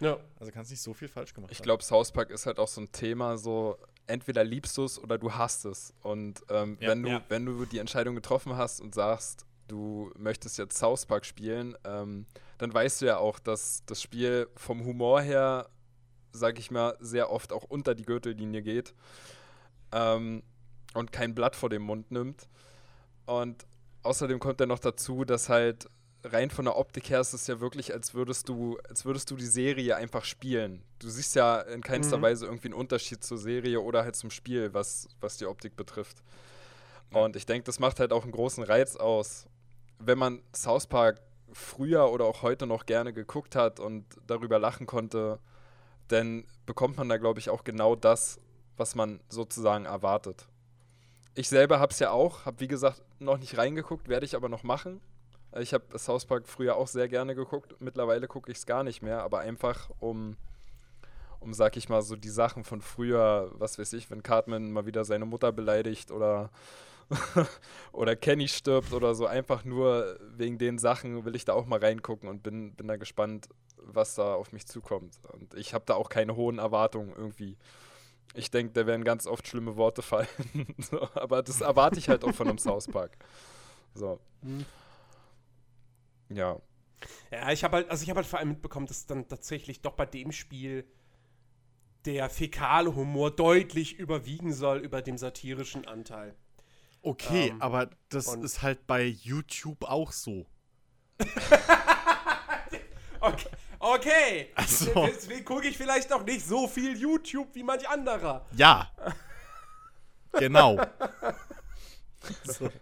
Ja. 0.00 0.18
Also 0.38 0.50
kannst 0.52 0.70
nicht 0.70 0.80
so 0.80 0.94
viel 0.94 1.08
falsch 1.08 1.34
gemacht 1.34 1.52
ich 1.52 1.62
glaube, 1.62 1.82
South 1.82 2.12
Park 2.12 2.30
ist 2.30 2.46
halt 2.46 2.58
auch 2.58 2.68
so 2.68 2.80
ein 2.80 2.90
Thema, 2.90 3.36
so 3.36 3.78
entweder 4.10 4.44
liebst 4.44 4.76
du 4.76 4.84
es 4.84 4.98
oder 4.98 5.16
du 5.18 5.32
hasst 5.32 5.64
es. 5.64 5.94
Und 6.02 6.42
ähm, 6.50 6.76
Ja. 6.80 6.88
wenn, 6.90 7.02
du, 7.02 7.08
Ja. 7.08 7.22
wenn 7.28 7.46
du 7.46 7.64
die 7.64 7.78
Entscheidung 7.78 8.14
getroffen 8.14 8.56
hast 8.56 8.80
und 8.80 8.94
sagst, 8.94 9.46
du 9.68 10.10
möchtest 10.18 10.58
jetzt 10.58 10.76
South 10.78 11.06
Park 11.06 11.24
spielen, 11.24 11.76
ähm, 11.84 12.26
dann 12.58 12.74
weißt 12.74 13.00
du 13.02 13.06
ja 13.06 13.18
auch, 13.18 13.38
dass 13.38 13.82
das 13.86 14.02
Spiel 14.02 14.48
vom 14.56 14.84
Humor 14.84 15.22
her, 15.22 15.68
sag 16.32 16.58
ich 16.58 16.70
mal, 16.70 16.96
sehr 17.00 17.30
oft 17.30 17.52
auch 17.52 17.64
unter 17.64 17.94
die 17.94 18.04
Gürtellinie 18.04 18.62
geht 18.62 18.94
ähm, 19.92 20.42
und 20.94 21.12
kein 21.12 21.34
Blatt 21.34 21.56
vor 21.56 21.68
dem 21.70 21.82
Mund 21.82 22.10
nimmt. 22.10 22.48
Und 23.26 23.64
außerdem 24.02 24.40
kommt 24.40 24.60
dann 24.60 24.68
noch 24.68 24.78
dazu, 24.80 25.24
dass 25.24 25.48
halt 25.48 25.88
rein 26.24 26.50
von 26.50 26.64
der 26.64 26.76
Optik 26.76 27.10
her 27.10 27.20
ist 27.20 27.32
es 27.32 27.46
ja 27.46 27.60
wirklich, 27.60 27.92
als 27.92 28.14
würdest 28.14 28.48
du, 28.48 28.78
als 28.88 29.04
würdest 29.04 29.30
du 29.30 29.36
die 29.36 29.46
Serie 29.46 29.96
einfach 29.96 30.24
spielen. 30.24 30.82
Du 30.98 31.08
siehst 31.08 31.34
ja 31.34 31.60
in 31.60 31.82
keinster 31.82 32.18
Mhm. 32.18 32.22
Weise 32.22 32.46
irgendwie 32.46 32.68
einen 32.68 32.74
Unterschied 32.74 33.24
zur 33.24 33.38
Serie 33.38 33.80
oder 33.80 34.04
halt 34.04 34.16
zum 34.16 34.30
Spiel, 34.30 34.74
was, 34.74 35.08
was 35.20 35.36
die 35.38 35.46
Optik 35.46 35.76
betrifft. 35.76 36.22
Und 37.12 37.36
ich 37.36 37.46
denke, 37.46 37.64
das 37.64 37.78
macht 37.78 38.00
halt 38.00 38.12
auch 38.12 38.22
einen 38.22 38.32
großen 38.32 38.62
Reiz 38.62 38.96
aus. 38.96 39.46
Wenn 39.98 40.18
man 40.18 40.42
South 40.54 40.86
Park 40.86 41.20
früher 41.52 42.10
oder 42.10 42.24
auch 42.26 42.42
heute 42.42 42.66
noch 42.66 42.86
gerne 42.86 43.12
geguckt 43.12 43.56
hat 43.56 43.80
und 43.80 44.04
darüber 44.26 44.58
lachen 44.58 44.86
konnte, 44.86 45.40
dann 46.08 46.44
bekommt 46.66 46.96
man 46.96 47.08
da, 47.08 47.16
glaube 47.16 47.40
ich, 47.40 47.50
auch 47.50 47.64
genau 47.64 47.96
das, 47.96 48.38
was 48.76 48.94
man 48.94 49.20
sozusagen 49.28 49.86
erwartet. 49.86 50.46
Ich 51.34 51.48
selber 51.48 51.80
habe 51.80 51.92
es 51.92 51.98
ja 51.98 52.10
auch, 52.10 52.44
habe 52.44 52.60
wie 52.60 52.68
gesagt 52.68 53.02
noch 53.18 53.38
nicht 53.38 53.56
reingeguckt, 53.56 54.08
werde 54.08 54.26
ich 54.26 54.36
aber 54.36 54.48
noch 54.48 54.62
machen. 54.62 55.00
Ich 55.58 55.74
habe 55.74 55.98
South 55.98 56.26
Park 56.26 56.46
früher 56.46 56.76
auch 56.76 56.86
sehr 56.86 57.08
gerne 57.08 57.34
geguckt. 57.34 57.74
Mittlerweile 57.80 58.28
gucke 58.28 58.52
ich 58.52 58.58
es 58.58 58.66
gar 58.66 58.84
nicht 58.84 59.02
mehr, 59.02 59.22
aber 59.22 59.40
einfach 59.40 59.90
um, 59.98 60.36
um, 61.40 61.52
sag 61.54 61.76
ich 61.76 61.88
mal, 61.88 62.02
so 62.02 62.14
die 62.14 62.28
Sachen 62.28 62.62
von 62.62 62.80
früher, 62.80 63.50
was 63.54 63.78
weiß 63.78 63.92
ich, 63.94 64.10
wenn 64.10 64.22
Cartman 64.22 64.70
mal 64.70 64.86
wieder 64.86 65.04
seine 65.04 65.26
Mutter 65.26 65.50
beleidigt 65.50 66.12
oder, 66.12 66.50
oder 67.92 68.14
Kenny 68.14 68.46
stirbt 68.46 68.92
oder 68.92 69.14
so, 69.14 69.26
einfach 69.26 69.64
nur 69.64 70.18
wegen 70.36 70.58
den 70.58 70.78
Sachen 70.78 71.24
will 71.24 71.34
ich 71.34 71.44
da 71.44 71.54
auch 71.54 71.66
mal 71.66 71.80
reingucken 71.80 72.28
und 72.28 72.44
bin, 72.44 72.74
bin 72.74 72.86
da 72.86 72.96
gespannt, 72.96 73.48
was 73.76 74.14
da 74.14 74.34
auf 74.34 74.52
mich 74.52 74.66
zukommt. 74.66 75.18
Und 75.32 75.54
ich 75.54 75.74
habe 75.74 75.84
da 75.84 75.94
auch 75.94 76.10
keine 76.10 76.36
hohen 76.36 76.58
Erwartungen 76.58 77.12
irgendwie. 77.16 77.56
Ich 78.34 78.52
denke, 78.52 78.72
da 78.72 78.86
werden 78.86 79.02
ganz 79.02 79.26
oft 79.26 79.48
schlimme 79.48 79.76
Worte 79.76 80.02
fallen. 80.02 80.28
so, 80.78 81.08
aber 81.14 81.42
das 81.42 81.60
erwarte 81.60 81.98
ich 81.98 82.08
halt 82.08 82.22
auch 82.22 82.34
von 82.34 82.46
einem 82.46 82.58
South 82.58 82.86
Park. 82.86 83.16
So. 83.94 84.20
Mhm. 84.42 84.64
Ja. 86.30 86.58
Ja, 87.30 87.50
ich 87.50 87.64
habe 87.64 87.76
halt, 87.78 87.90
also 87.90 88.02
ich 88.02 88.10
habe 88.10 88.18
halt 88.18 88.26
vor 88.26 88.38
allem 88.38 88.50
mitbekommen, 88.50 88.86
dass 88.86 89.06
dann 89.06 89.26
tatsächlich 89.28 89.80
doch 89.80 89.92
bei 89.94 90.06
dem 90.06 90.32
Spiel 90.32 90.84
der 92.04 92.30
fäkale 92.30 92.94
Humor 92.94 93.30
deutlich 93.30 93.98
überwiegen 93.98 94.52
soll 94.52 94.78
über 94.78 95.02
dem 95.02 95.18
satirischen 95.18 95.86
Anteil. 95.86 96.34
Okay, 97.02 97.48
Ähm, 97.48 97.62
aber 97.62 97.90
das 98.10 98.34
ist 98.34 98.62
halt 98.62 98.86
bei 98.86 99.04
YouTube 99.04 99.84
auch 99.84 100.12
so. 100.12 100.46
Okay, 103.22 103.48
okay. 103.78 104.48
Also- 104.54 105.06
deswegen 105.06 105.44
gucke 105.44 105.68
ich 105.68 105.76
vielleicht 105.76 106.10
auch 106.10 106.24
nicht 106.24 106.46
so 106.46 106.66
viel 106.66 106.96
YouTube 106.96 107.54
wie 107.54 107.62
manch 107.62 107.86
anderer. 107.86 108.46
Ja. 108.56 108.90
genau. 110.32 110.80
so. 112.44 112.70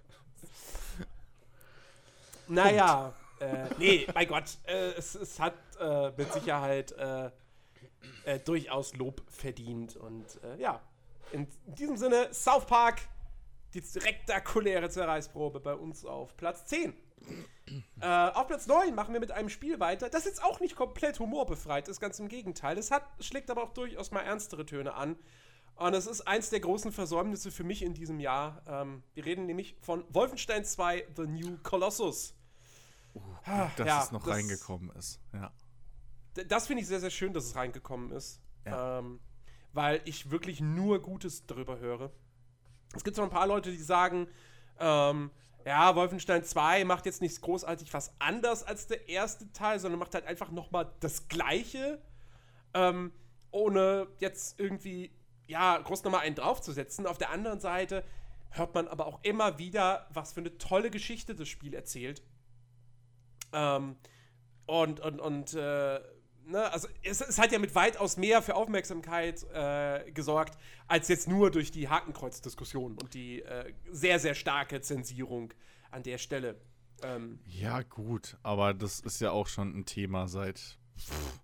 Naja, 2.51 3.13
äh, 3.41 3.69
nee, 3.79 4.07
mein 4.15 4.29
Gott, 4.29 4.59
äh, 4.67 4.93
es, 4.93 5.15
es 5.15 5.39
hat 5.39 5.55
äh, 5.81 6.11
mit 6.17 6.33
Sicherheit 6.33 6.93
äh, 6.93 7.31
äh, 8.25 8.39
durchaus 8.41 8.95
Lob 8.97 9.23
verdient. 9.29 9.97
Und 9.97 10.27
äh, 10.43 10.61
ja, 10.61 10.81
in 11.33 11.47
diesem 11.67 11.97
Sinne, 11.97 12.33
South 12.33 12.67
Park, 12.67 13.01
die 13.75 13.83
spektakuläre 13.83 14.89
Zerreißprobe 14.89 15.61
bei 15.61 15.75
uns 15.75 16.05
auf 16.05 16.37
Platz 16.37 16.65
10. 16.67 16.95
äh, 18.01 18.07
auf 18.07 18.47
Platz 18.47 18.67
9 18.67 18.95
machen 18.95 19.13
wir 19.13 19.21
mit 19.21 19.33
einem 19.33 19.49
Spiel 19.49 19.79
weiter, 19.81 20.09
das 20.09 20.25
jetzt 20.25 20.43
auch 20.43 20.61
nicht 20.61 20.77
komplett 20.77 21.19
humorbefreit 21.19 21.89
ist, 21.89 22.01
ganz 22.01 22.19
im 22.19 22.29
Gegenteil. 22.29 22.79
Es 22.79 22.91
hat, 22.91 23.05
schlägt 23.21 23.51
aber 23.51 23.63
auch 23.63 23.73
durchaus 23.73 24.11
mal 24.11 24.23
ernstere 24.23 24.65
Töne 24.65 24.95
an. 24.95 25.17
Und 25.77 25.95
es 25.95 26.07
ist 26.07 26.23
eins 26.27 26.51
der 26.51 26.61
großen 26.61 26.91
Versäumnisse 26.91 27.53
für 27.53 27.63
mich 27.63 27.83
in 27.83 27.95
diesem 27.95 28.19
Jahr. 28.19 28.63
Ähm, 28.67 29.03
wir 29.15 29.25
reden 29.25 29.47
nämlich 29.47 29.77
von 29.81 30.05
Wolfenstein 30.09 30.65
2 30.65 31.07
The 31.17 31.27
New 31.27 31.59
Colossus. 31.63 32.35
Ah, 33.45 33.71
Dass 33.77 33.87
ja, 33.87 34.03
es 34.05 34.13
noch 34.13 34.25
das- 34.25 34.35
reingekommen 34.35 34.91
ist. 34.97 35.21
Ja. 35.33 35.53
Das 36.49 36.67
finde 36.67 36.83
ich 36.83 36.89
sehr, 36.89 37.01
sehr 37.01 37.11
schön, 37.11 37.33
dass 37.33 37.45
es 37.45 37.57
reingekommen 37.57 38.13
ist. 38.13 38.41
Ja. 38.65 38.99
Ähm, 39.01 39.21
weil 39.73 40.01
ich 40.05 40.31
wirklich 40.31 40.61
nur 40.61 41.01
Gutes 41.03 41.47
darüber 41.47 41.79
höre. 41.79 42.11
Es 42.95 43.05
gibt 43.05 43.17
so 43.17 43.23
ein 43.23 43.31
paar 43.31 43.47
Leute, 43.47 43.71
die 43.71 43.83
sagen, 43.83 44.29
ähm, 44.79 45.31
ja, 45.67 45.95
Wolfenstein 45.95 46.45
2 46.45 46.85
macht 46.85 47.05
jetzt 47.07 47.21
nicht 47.21 47.41
großartig 47.41 47.93
was 47.93 48.13
anders 48.19 48.63
als 48.63 48.87
der 48.87 49.09
erste 49.09 49.53
Teil, 49.53 49.79
sondern 49.79 49.99
macht 49.99 50.15
halt 50.15 50.27
einfach 50.27 50.51
nochmal 50.51 50.91
das 51.01 51.29
Gleiche, 51.29 52.01
ähm, 52.75 53.13
ohne 53.51 54.07
jetzt 54.19 54.59
irgendwie, 54.61 55.11
ja, 55.47 55.77
groß 55.79 56.05
nochmal 56.05 56.21
einen 56.21 56.37
draufzusetzen. 56.37 57.07
Auf 57.07 57.19
der 57.19 57.31
anderen 57.31 57.61
Seite 57.61 58.05
hört 58.51 58.75
man 58.75 58.89
aber 58.89 59.07
auch 59.07 59.21
immer 59.23 59.59
wieder, 59.59 60.07
was 60.11 60.33
für 60.33 60.41
eine 60.41 60.57
tolle 60.59 60.91
Geschichte 60.91 61.35
das 61.35 61.49
Spiel 61.49 61.75
erzählt. 61.75 62.23
Ähm, 63.53 63.97
und, 64.67 65.01
und, 65.01 65.21
und, 65.21 65.55
äh, 65.55 66.01
ne, 66.47 66.73
also 66.73 66.89
es, 67.03 67.21
es 67.21 67.39
hat 67.39 67.53
ja 67.53 67.59
mit 67.59 67.75
weitaus 67.75 68.17
mehr 68.17 68.43
für 68.43 68.55
Aufmerksamkeit 68.55 69.45
äh, 69.53 70.11
gesorgt, 70.13 70.59
als 70.87 71.09
jetzt 71.09 71.29
nur 71.29 71.51
durch 71.51 71.71
die 71.71 71.89
Hakenkreuz-Diskussion 71.89 72.99
und 72.99 73.15
die 73.15 73.43
äh, 73.43 73.73
sehr, 73.91 74.19
sehr 74.19 74.35
starke 74.35 74.81
Zensierung 74.81 75.53
an 75.91 76.03
der 76.03 76.19
Stelle. 76.19 76.61
Ähm, 77.03 77.39
ja, 77.47 77.83
gut, 77.83 78.37
aber 78.43 78.75
das 78.75 79.01
ist 79.01 79.21
ja 79.21 79.31
auch 79.31 79.47
schon 79.47 79.77
ein 79.77 79.85
Thema 79.87 80.27
seit 80.29 80.79
pff, 80.99 81.41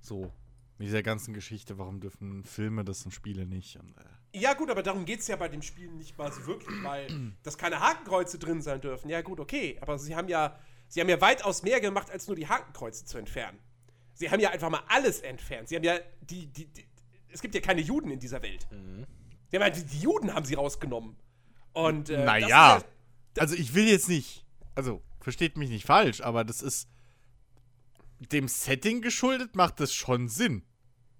so 0.00 0.32
mit 0.78 0.88
dieser 0.88 1.02
ganzen 1.02 1.32
Geschichte, 1.32 1.78
warum 1.78 2.00
dürfen 2.00 2.44
Filme 2.44 2.84
das 2.84 3.04
und 3.04 3.12
Spiele 3.12 3.46
nicht? 3.46 3.76
Und, 3.76 3.96
äh, 3.96 4.38
ja, 4.38 4.54
gut, 4.54 4.70
aber 4.70 4.82
darum 4.82 5.04
geht 5.04 5.20
es 5.20 5.28
ja 5.28 5.36
bei 5.36 5.48
dem 5.48 5.62
Spiel 5.62 5.90
nicht 5.92 6.16
mal 6.16 6.32
so 6.32 6.46
wirklich, 6.46 6.82
weil 6.82 7.32
dass 7.42 7.58
keine 7.58 7.80
Hakenkreuze 7.80 8.38
drin 8.38 8.62
sein 8.62 8.80
dürfen. 8.80 9.08
Ja, 9.08 9.20
gut, 9.22 9.40
okay, 9.40 9.78
aber 9.80 9.98
sie 9.98 10.16
haben 10.16 10.28
ja, 10.28 10.58
sie 10.92 11.00
haben 11.00 11.08
ja 11.08 11.20
weitaus 11.22 11.62
mehr 11.62 11.80
gemacht, 11.80 12.10
als 12.10 12.26
nur 12.26 12.36
die 12.36 12.46
Hakenkreuze 12.48 13.06
zu 13.06 13.16
entfernen. 13.16 13.58
Sie 14.12 14.30
haben 14.30 14.40
ja 14.40 14.50
einfach 14.50 14.68
mal 14.68 14.82
alles 14.88 15.20
entfernt. 15.20 15.68
Sie 15.70 15.76
haben 15.76 15.84
ja 15.84 15.98
die, 16.20 16.46
die, 16.46 16.66
die 16.66 16.84
es 17.30 17.40
gibt 17.40 17.54
ja 17.54 17.62
keine 17.62 17.80
Juden 17.80 18.10
in 18.10 18.20
dieser 18.20 18.42
Welt. 18.42 18.66
Sie 18.70 19.56
haben 19.56 19.62
halt, 19.62 19.90
die 19.90 19.98
Juden 20.00 20.34
haben 20.34 20.44
sie 20.44 20.52
rausgenommen. 20.54 21.16
Und 21.72 22.10
äh, 22.10 22.22
naja, 22.24 22.46
ja- 22.48 22.82
also 23.38 23.54
ich 23.54 23.74
will 23.74 23.88
jetzt 23.88 24.10
nicht, 24.10 24.44
also 24.74 25.00
versteht 25.20 25.56
mich 25.56 25.70
nicht 25.70 25.86
falsch, 25.86 26.20
aber 26.20 26.44
das 26.44 26.60
ist 26.60 26.90
dem 28.18 28.48
Setting 28.48 29.00
geschuldet, 29.00 29.56
macht 29.56 29.80
das 29.80 29.94
schon 29.94 30.28
Sinn. 30.28 30.62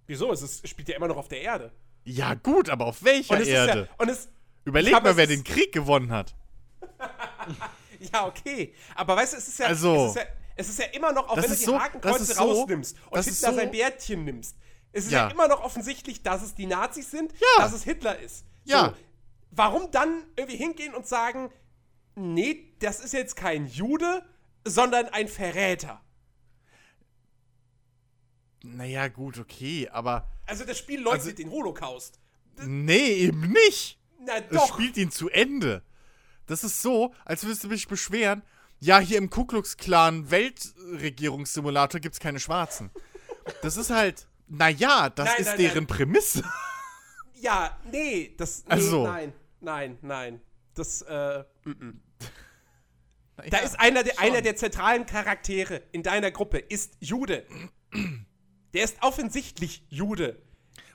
Wieso? 0.05 0.31
Es 0.31 0.43
ist, 0.43 0.67
spielt 0.67 0.87
ja 0.87 0.95
immer 0.97 1.07
noch 1.07 1.17
auf 1.17 1.27
der 1.29 1.41
Erde. 1.41 1.71
Ja, 2.05 2.35
gut, 2.35 2.69
aber 2.69 2.85
auf 2.85 3.03
welcher 3.03 3.37
Und 3.37 3.47
Erde? 3.47 3.87
ja. 3.89 3.95
Und 3.97 4.09
es, 4.09 4.29
Überleg 4.65 4.93
mal, 5.01 5.17
wer 5.17 5.25
den 5.25 5.43
Krieg 5.43 5.71
gewonnen 5.73 6.11
hat. 6.11 6.35
ja, 8.13 8.25
okay. 8.27 8.73
Aber 8.95 9.15
weißt 9.15 9.33
du, 9.33 9.37
es 9.37 9.47
ist 9.47 9.59
ja. 9.59 9.67
Also, 9.67 10.05
es 10.05 10.09
ist 10.11 10.15
ja, 10.17 10.23
es 10.55 10.69
ist 10.69 10.79
ja 10.79 10.85
immer 10.87 11.11
noch, 11.11 11.29
auch 11.29 11.37
wenn 11.37 11.43
du 11.43 11.49
die 11.55 11.63
so- 11.63 11.79
Hakenkreuze 11.79 12.25
so- 12.25 12.41
rausnimmst 12.43 12.95
und 13.09 13.23
Hitler 13.23 13.33
so- 13.51 13.55
sein 13.55 13.71
Bärtchen 13.71 14.23
nimmst. 14.25 14.55
Es 14.91 15.05
ist 15.05 15.11
ja. 15.11 15.25
Ja. 15.27 15.31
immer 15.31 15.47
noch 15.47 15.63
offensichtlich, 15.63 16.21
dass 16.21 16.43
es 16.43 16.53
die 16.55 16.65
Nazis 16.67 17.09
sind, 17.11 17.31
Ja. 17.33 17.63
dass 17.63 17.73
es 17.73 17.83
Hitler 17.83 18.19
ist. 18.19 18.45
Ja. 18.65 18.93
Warum 19.51 19.89
dann 19.91 20.23
irgendwie 20.35 20.57
hingehen 20.57 20.93
und 20.93 21.07
sagen, 21.07 21.51
nee, 22.15 22.73
das 22.79 22.99
ist 22.99 23.13
jetzt 23.13 23.35
kein 23.35 23.67
Jude, 23.67 24.23
sondern 24.65 25.07
ein 25.07 25.27
Verräter? 25.27 26.01
Naja, 28.63 29.07
gut, 29.09 29.37
okay, 29.39 29.89
aber. 29.91 30.29
Also 30.45 30.63
das 30.65 30.77
Spiel 30.77 31.01
leugnet 31.01 31.21
Also- 31.25 31.35
den 31.35 31.51
Holocaust. 31.51 32.19
Nee, 32.65 33.13
eben 33.25 33.51
nicht. 33.51 33.99
Na 34.19 34.37
Es 34.37 34.49
doch. 34.51 34.67
spielt 34.73 34.95
ihn 34.97 35.11
zu 35.11 35.27
Ende. 35.29 35.83
Das 36.47 36.63
ist 36.63 36.81
so, 36.81 37.13
als 37.25 37.43
würdest 37.43 37.63
du 37.63 37.69
dich 37.69 37.87
beschweren, 37.87 38.41
ja, 38.79 38.99
hier 38.99 39.17
im 39.17 39.29
Ku 39.29 39.45
Klux 39.45 39.77
Klan 39.77 40.29
Weltregierungssimulator 40.29 41.99
gibt's 42.01 42.19
keine 42.19 42.39
Schwarzen. 42.39 42.91
Das 43.61 43.77
ist 43.77 43.89
halt, 43.89 44.27
naja, 44.47 45.09
das 45.09 45.25
Nein, 45.29 45.35
ist 45.39 45.45
nein, 45.47 45.57
deren 45.57 45.77
nein. 45.83 45.87
Prämisse. 45.87 46.43
Ja, 47.35 47.77
nee, 47.91 48.33
das. 48.37 48.63
Nee, 48.65 48.71
Also. 48.71 49.03
Nein, 49.05 49.33
nein, 49.61 49.97
nein. 50.01 50.41
Das, 50.75 51.01
äh. 51.03 51.43
mm, 51.65 51.99
Da 53.37 53.43
Naja, 53.51 53.57
ist 53.59 53.79
einer 53.79 54.03
der, 54.03 54.19
einer 54.19 54.41
der 54.41 54.55
zentralen 54.55 55.05
Charaktere 55.05 55.81
in 55.91 56.03
deiner 56.03 56.31
Gruppe, 56.31 56.57
ist 56.59 56.93
Jude. 56.99 57.45
Der 58.73 58.83
ist 58.83 58.97
offensichtlich 59.01 59.85
Jude. 59.89 60.41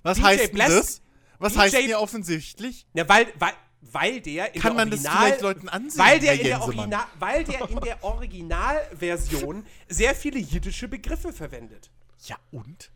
Was 0.03 0.19
DJ 0.19 0.23
heißt 0.25 0.43
denn 0.45 0.53
Blas- 0.53 0.69
das? 0.71 1.03
Was 1.39 1.53
DJ 1.55 1.59
heißt 1.61 1.77
hier 1.79 2.01
offensichtlich? 2.01 2.87
Ja, 2.95 3.09
weil, 3.09 3.33
weil, 3.39 3.53
weil 3.81 4.21
der 4.21 4.55
in 4.55 4.61
Kann 4.61 4.77
der 4.77 4.85
man 4.85 4.91
das 4.91 5.05
Original, 5.05 5.27
vielleicht 5.27 5.41
Leuten 5.43 5.69
ansehen, 5.69 5.99
weil 5.99 6.21
der, 6.21 6.35
in 6.35 6.43
der? 6.45 6.63
Original, 6.63 7.07
weil 7.19 7.45
der 7.45 7.69
in 7.69 7.81
der 7.81 8.05
Originalversion 8.05 9.67
sehr 9.89 10.15
viele 10.15 10.39
jiddische 10.39 10.89
Begriffe 10.89 11.33
verwendet. 11.33 11.91
Ja, 12.25 12.37
und? 12.51 12.91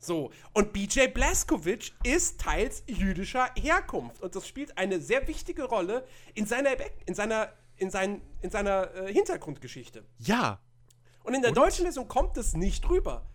So, 0.00 0.30
und 0.54 0.72
BJ 0.72 1.08
Blazkowicz 1.08 1.92
ist 2.04 2.40
teils 2.40 2.84
jüdischer 2.86 3.50
Herkunft 3.56 4.22
und 4.22 4.34
das 4.34 4.46
spielt 4.46 4.78
eine 4.78 5.00
sehr 5.00 5.26
wichtige 5.26 5.64
Rolle 5.64 6.06
in 6.34 6.46
seiner, 6.46 6.70
in 7.06 7.14
seiner, 7.14 7.52
in 7.76 7.90
sein, 7.90 8.22
in 8.40 8.50
seiner 8.50 8.94
äh, 8.94 9.12
Hintergrundgeschichte. 9.12 10.04
Ja. 10.18 10.60
Und 11.24 11.34
in 11.34 11.42
der 11.42 11.50
Und? 11.50 11.58
deutschen 11.58 11.82
Version 11.82 12.06
kommt 12.06 12.36
es 12.36 12.54
nicht 12.54 12.88
rüber. 12.88 13.26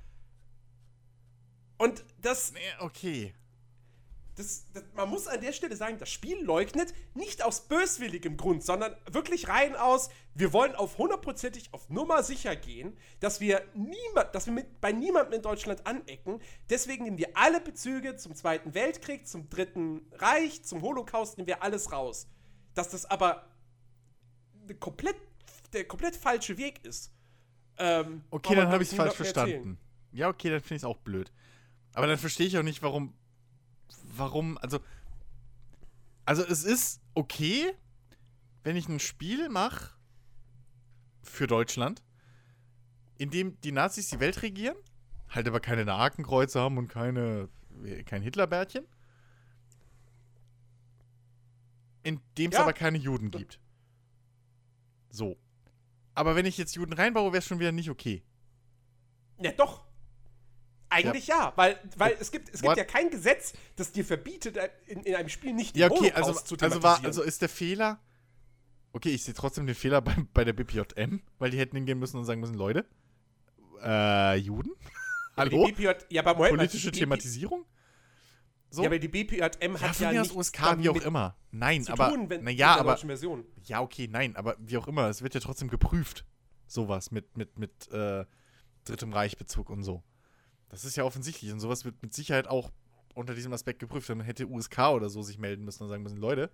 Und 1.78 2.06
das, 2.22 2.54
Nee, 2.54 2.60
okay. 2.80 3.34
Das, 4.36 4.66
das, 4.74 4.84
man 4.96 5.10
muss 5.10 5.28
an 5.28 5.42
der 5.42 5.54
Stelle 5.54 5.76
sagen, 5.76 5.98
das 6.00 6.10
Spiel 6.10 6.44
leugnet 6.44 6.94
nicht 7.14 7.44
aus 7.44 7.68
böswilligem 7.68 8.38
Grund, 8.38 8.64
sondern 8.64 8.96
wirklich 9.12 9.48
rein 9.48 9.76
aus, 9.76 10.10
wir 10.34 10.54
wollen 10.54 10.74
auf 10.76 10.98
hundertprozentig 10.98 11.74
auf 11.74 11.90
Nummer 11.90 12.24
sicher 12.24 12.56
gehen, 12.56 12.98
dass 13.20 13.40
wir 13.40 13.62
niemand, 13.76 14.34
dass 14.34 14.48
wir 14.48 14.54
mit, 14.54 14.82
bei 14.82 14.92
niemandem 14.92 15.34
in 15.34 15.42
Deutschland 15.44 15.86
anecken. 15.86 16.42
Deswegen 16.70 17.04
nehmen 17.04 17.18
wir 17.18 17.30
alle 17.36 17.62
Bezüge 17.62 18.16
zum 18.16 18.34
Zweiten 18.34 18.74
Weltkrieg, 18.74 19.28
zum 19.28 19.50
Dritten 19.50 20.02
Reich, 20.14 20.64
zum 20.64 20.82
Holocaust, 20.82 21.38
nehmen 21.38 21.48
wir 21.48 21.62
alles 21.62 21.92
raus. 21.92 22.28
Dass 22.74 22.90
das 22.90 23.06
aber 23.06 23.48
komplett, 24.80 25.18
der 25.74 25.86
komplett 25.86 26.16
falsche 26.16 26.58
Weg 26.58 26.84
ist. 26.84 27.12
Ähm, 27.78 28.24
Okay, 28.32 28.56
dann 28.56 28.70
habe 28.70 28.84
ich 28.84 28.90
es 28.90 28.96
falsch 28.96 29.18
niemandem 29.20 29.44
erzählen. 29.44 29.62
verstanden. 29.64 29.78
Ja, 30.12 30.30
okay, 30.30 30.50
dann 30.50 30.62
finde 30.62 30.76
ich 30.76 30.82
es 30.82 30.86
auch 30.86 30.98
blöd. 30.98 31.32
Aber 31.94 32.08
dann 32.08 32.18
verstehe 32.18 32.48
ich 32.48 32.58
auch 32.58 32.64
nicht, 32.64 32.82
warum. 32.82 33.14
Warum, 34.16 34.58
also. 34.60 34.80
Also, 36.26 36.44
es 36.46 36.64
ist 36.64 37.02
okay, 37.16 37.74
wenn 38.64 38.76
ich 38.76 38.88
ein 38.88 39.00
Spiel 39.00 39.50
mache 39.50 39.92
für 41.22 41.48
Deutschland, 41.48 42.02
in 43.18 43.30
dem 43.30 43.60
die 43.62 43.72
Nazis 43.72 44.10
die 44.10 44.20
Welt 44.20 44.42
regieren, 44.42 44.78
halt 45.30 45.48
aber 45.48 45.60
keine 45.60 45.86
Hakenkreuze 45.86 46.60
haben 46.60 46.78
und 46.78 46.88
keine, 46.88 47.50
kein 48.06 48.22
Hitlerbärtchen. 48.22 48.86
In 52.04 52.20
dem 52.38 52.52
es 52.52 52.58
Ja. 52.58 52.64
aber 52.64 52.74
keine 52.74 52.98
Juden 52.98 53.32
gibt. 53.32 53.60
So. 55.10 55.38
Aber 56.16 56.36
wenn 56.36 56.46
ich 56.46 56.58
jetzt 56.58 56.76
Juden 56.76 56.94
reinbaue, 56.94 57.32
wäre 57.32 57.40
es 57.40 57.46
schon 57.46 57.60
wieder 57.60 57.72
nicht 57.72 57.90
okay. 57.90 58.24
Ja, 59.40 59.52
doch. 59.52 59.86
Eigentlich 60.94 61.28
ja, 61.28 61.54
weil, 61.56 61.80
weil 61.98 62.16
es 62.20 62.32
gibt, 62.32 62.50
es 62.50 62.62
gibt 62.62 62.72
What? 62.72 62.78
ja 62.78 62.84
kein 62.84 63.10
Gesetz, 63.10 63.54
das 63.76 63.92
dir 63.92 64.06
verbietet, 64.06 64.58
äh, 64.58 64.70
in, 64.88 65.02
in 65.04 65.16
einem 65.16 65.30
Spiel 65.30 65.54
nicht 65.54 65.76
den 65.76 65.82
Ja, 65.82 65.92
okay, 65.92 66.12
also, 66.12 66.34
zu 66.34 66.56
also, 66.60 66.84
war, 66.84 67.04
also 67.04 67.24
ist 67.24 67.42
der 67.42 67.50
Fehler. 67.50 68.00
Okay, 68.92 69.10
ich 69.10 69.24
sehe 69.24 69.34
trotzdem 69.34 69.66
den 69.66 69.76
Fehler 69.76 70.02
bei, 70.02 70.16
bei 70.34 70.44
der 70.44 70.54
BPJM, 70.54 71.22
weil 71.40 71.52
die 71.52 71.58
hätten 71.58 71.76
hingehen 71.76 72.00
müssen 72.00 72.18
und 72.18 72.26
sagen 72.26 72.40
müssen, 72.40 72.56
Leute, 72.56 72.86
äh, 73.84 74.38
Juden? 74.38 74.72
Hallo? 75.36 75.66
Die 75.66 75.72
BPJ, 75.72 75.90
ja, 76.10 76.22
aber 76.22 76.36
Moment 76.36 76.58
Politische 76.58 76.92
die 76.92 77.00
Thematisierung? 77.00 77.66
So? 78.70 78.82
Ja, 78.82 78.88
aber 78.90 79.00
die 79.00 79.08
BPJM 79.08 79.76
Ja, 79.76 79.82
hat 79.82 80.00
ja 80.00 80.12
mir 80.12 80.22
aus 80.22 80.34
nichts 80.34 80.36
USK, 80.36 80.78
wie 80.78 80.90
auch 80.90 81.02
immer. 81.02 81.36
Nein, 81.52 81.88
aber. 81.90 82.10
tun, 82.10 82.30
wenn, 82.30 82.44
mit 82.44 82.58
der 82.58 82.70
aber. 82.70 82.98
Version. 82.98 83.46
Ja, 83.66 83.82
okay, 83.82 84.08
nein, 84.08 84.36
aber 84.36 84.56
wie 84.60 84.78
auch 84.78 84.88
immer, 84.88 85.10
es 85.10 85.22
wird 85.22 85.34
ja 85.36 85.40
trotzdem 85.40 85.70
geprüft. 85.70 86.26
Sowas 86.66 87.12
mit, 87.12 87.38
mit, 87.38 87.60
mit 87.60 87.92
äh, 87.92 88.26
Drittem 88.84 89.14
Reichbezug 89.14 89.70
und 89.70 89.84
so. 89.84 90.04
Das 90.74 90.86
ist 90.86 90.96
ja 90.96 91.04
offensichtlich 91.04 91.52
und 91.52 91.60
sowas 91.60 91.86
wird 91.86 92.02
mit 92.02 92.14
Sicherheit 92.14 92.48
auch 92.48 92.72
unter 93.14 93.36
diesem 93.36 93.54
Aspekt 93.54 93.78
geprüft. 93.80 94.10
Dann 94.10 94.22
hätte 94.22 94.48
USK 94.48 94.80
oder 94.90 95.08
so 95.10 95.22
sich 95.22 95.38
melden 95.38 95.64
müssen 95.64 95.84
und 95.84 95.90
sagen 95.90 96.02
müssen, 96.02 96.18
Leute, 96.18 96.50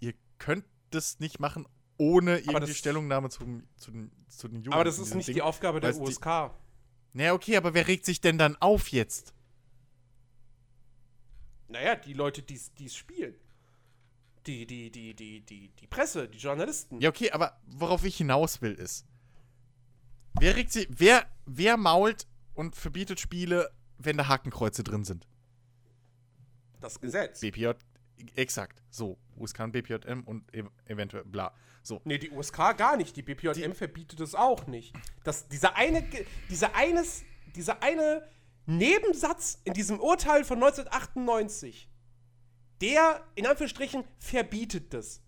ihr 0.00 0.12
könnt 0.38 0.64
das 0.90 1.20
nicht 1.20 1.38
machen, 1.38 1.66
ohne 1.98 2.38
irgendwie 2.38 2.60
das- 2.66 2.76
Stellungnahme 2.76 3.28
zu, 3.30 3.62
zu, 3.76 3.92
den, 3.92 4.10
zu 4.28 4.48
den 4.48 4.62
Juden. 4.62 4.72
Aber 4.72 4.82
das 4.84 4.98
ist 4.98 5.14
nicht 5.14 5.28
Ding. 5.28 5.36
die 5.36 5.42
Aufgabe 5.42 5.78
der 5.80 5.92
du, 5.92 5.98
die- 5.98 6.04
USK. 6.04 6.50
Naja, 7.12 7.32
okay, 7.32 7.56
aber 7.56 7.74
wer 7.74 7.86
regt 7.86 8.04
sich 8.06 8.20
denn 8.20 8.38
dann 8.38 8.56
auf 8.56 8.88
jetzt? 8.88 9.34
Naja, 11.68 11.94
die 11.94 12.12
Leute, 12.12 12.42
die 12.42 12.54
es 12.84 12.94
spielen. 12.96 13.34
Die, 14.46 14.66
die, 14.66 14.90
die, 14.90 15.14
die, 15.14 15.40
die, 15.42 15.68
die 15.68 15.86
Presse, 15.86 16.28
die 16.28 16.38
Journalisten. 16.38 17.00
Ja, 17.00 17.10
okay, 17.10 17.30
aber 17.30 17.60
worauf 17.66 18.04
ich 18.04 18.16
hinaus 18.16 18.60
will, 18.62 18.72
ist. 18.72 19.06
Wer 20.40 20.56
regt 20.56 20.72
sich. 20.72 20.88
Wer, 20.90 21.26
wer 21.46 21.76
mault 21.76 22.26
und 22.60 22.76
verbietet 22.76 23.18
Spiele, 23.18 23.70
wenn 23.96 24.18
da 24.18 24.28
Hakenkreuze 24.28 24.84
drin 24.84 25.02
sind? 25.02 25.26
Das 26.78 27.00
Gesetz. 27.00 27.40
BPJ, 27.40 27.70
exakt. 28.36 28.82
So, 28.90 29.16
USK 29.36 29.60
und 29.60 29.72
BPJM 29.72 30.24
und 30.26 30.54
ev 30.54 30.68
eventuell 30.84 31.24
bla. 31.24 31.54
So. 31.82 32.02
Nee, 32.04 32.18
die 32.18 32.30
USK 32.30 32.76
gar 32.76 32.98
nicht. 32.98 33.16
Die 33.16 33.22
BPJM 33.22 33.72
verbietet 33.72 34.20
es 34.20 34.34
auch 34.34 34.66
nicht. 34.66 34.94
Das, 35.24 35.48
dieser 35.48 35.76
eine, 35.76 36.04
dieser 36.50 36.76
eines, 36.76 37.22
dieser 37.56 37.82
eine 37.82 38.28
Nebensatz 38.66 39.58
in 39.64 39.72
diesem 39.72 39.98
Urteil 39.98 40.44
von 40.44 40.62
1998, 40.62 41.88
der 42.82 43.24
in 43.36 43.46
Anführungsstrichen 43.46 44.04
verbietet 44.18 44.92
das. 44.92 45.22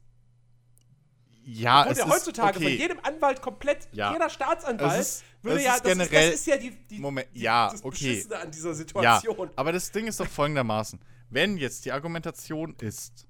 Ja, 1.45 1.81
Obwohl 1.81 1.93
es 1.93 1.99
ist, 1.99 2.07
heutzutage 2.09 2.57
okay. 2.59 2.69
von 2.71 2.79
jedem 2.79 2.99
Anwalt 3.03 3.43
komplett, 3.43 3.89
Ja. 3.93 4.13
jeder 4.13 4.31
Staatsanwalt 4.31 5.01
ist- 5.01 5.25
würde 5.43 5.63
ja, 5.63 5.73
das, 5.73 5.83
generell- 5.83 6.25
ist, 6.29 6.33
das 6.35 6.41
ist 6.41 6.47
ja 6.47 6.57
die, 6.57 6.71
die, 6.71 6.99
Moment, 7.01 7.29
die, 7.35 7.41
ja, 7.41 7.71
das 7.71 7.83
okay. 7.85 7.91
Beschissene 7.91 8.39
an 8.39 8.51
dieser 8.53 8.69
Ja, 8.71 8.75
Situation. 8.75 9.51
aber 9.57 9.73
das 9.73 9.91
Ding 9.91 10.07
ist 10.07 10.21
doch 10.21 10.29
folgendermaßen. 10.29 11.01
Wenn 11.31 11.57
jetzt 11.57 11.85
die 11.85 11.91
Argumentation 11.93 12.77
ist, 12.81 13.27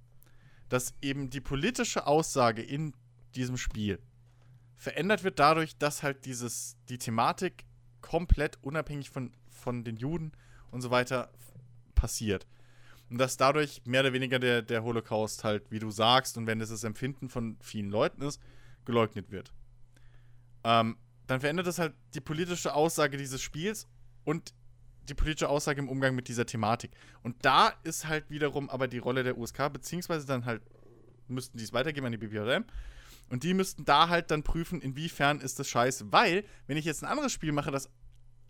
dass 0.69 0.93
eben 1.01 1.31
die 1.31 1.41
politische 1.41 2.07
Aussage 2.07 2.63
in 2.63 2.93
diesem 3.35 3.57
Spiel 3.57 3.99
verändert 4.77 5.25
wird 5.25 5.39
dadurch, 5.39 5.77
dass 5.79 6.03
halt 6.03 6.25
dieses, 6.27 6.77
die 6.89 6.99
Thematik 6.99 7.65
komplett 8.03 8.59
unabhängig 8.63 9.09
von, 9.11 9.33
von 9.49 9.85
den 9.85 9.97
Juden 9.97 10.33
und 10.71 10.83
so 10.83 10.91
weiter 10.91 11.31
passiert. 11.95 12.47
Und 13.13 13.19
dass 13.19 13.37
dadurch 13.37 13.83
mehr 13.85 14.01
oder 14.01 14.15
weniger 14.15 14.39
der, 14.39 14.63
der 14.63 14.83
Holocaust 14.85 15.45
halt, 15.45 15.71
wie 15.71 15.79
du 15.79 15.91
sagst, 15.91 16.39
und 16.39 16.47
wenn 16.47 16.63
es 16.63 16.71
das 16.71 16.83
Empfinden 16.83 17.29
von 17.29 17.59
vielen 17.61 17.91
Leuten 17.91 18.23
ist, 18.23 18.41
geleugnet 18.87 19.31
wird. 19.31 19.53
Ähm, 20.65 20.97
dann 21.27 21.41
verändert 21.41 21.67
das 21.67 21.79
halt 21.79 21.93
die 22.15 22.23
politische 22.23 22.75
Aussage 22.75 23.19
dieses 23.19 23.43
Spiels 23.43 23.87
und 24.25 24.55
die 25.11 25.15
politische 25.15 25.51
Aussage 25.51 25.83
im 25.83 25.91
Umgang 25.91 26.15
mit 26.15 26.27
dieser 26.27 26.47
Thematik. 26.47 26.93
Und 27.23 27.37
da 27.45 27.75
ist 27.83 28.09
halt 28.09 28.31
wiederum 28.31 28.71
aber 28.71 28.89
die 28.89 28.97
Rolle 28.97 29.23
der 29.25 29.37
USK, 29.37 29.71
beziehungsweise 29.71 30.27
dann 30.27 30.47
halt 30.47 30.63
müssten 31.29 31.59
die 31.59 31.65
es 31.65 31.75
weitergeben 31.75 32.07
an 32.07 32.13
die 32.13 32.19
BPRM. 32.19 32.65
Und 33.29 33.43
die 33.43 33.53
müssten 33.53 33.85
da 33.85 34.09
halt 34.09 34.31
dann 34.31 34.43
prüfen, 34.43 34.81
inwiefern 34.81 35.39
ist 35.43 35.59
das 35.59 35.69
scheiße. 35.69 36.11
Weil, 36.13 36.45
wenn 36.67 36.79
ich 36.79 36.87
jetzt 36.87 37.05
ein 37.05 37.11
anderes 37.11 37.33
Spiel 37.33 37.53
mache, 37.53 37.71
das, 37.71 37.91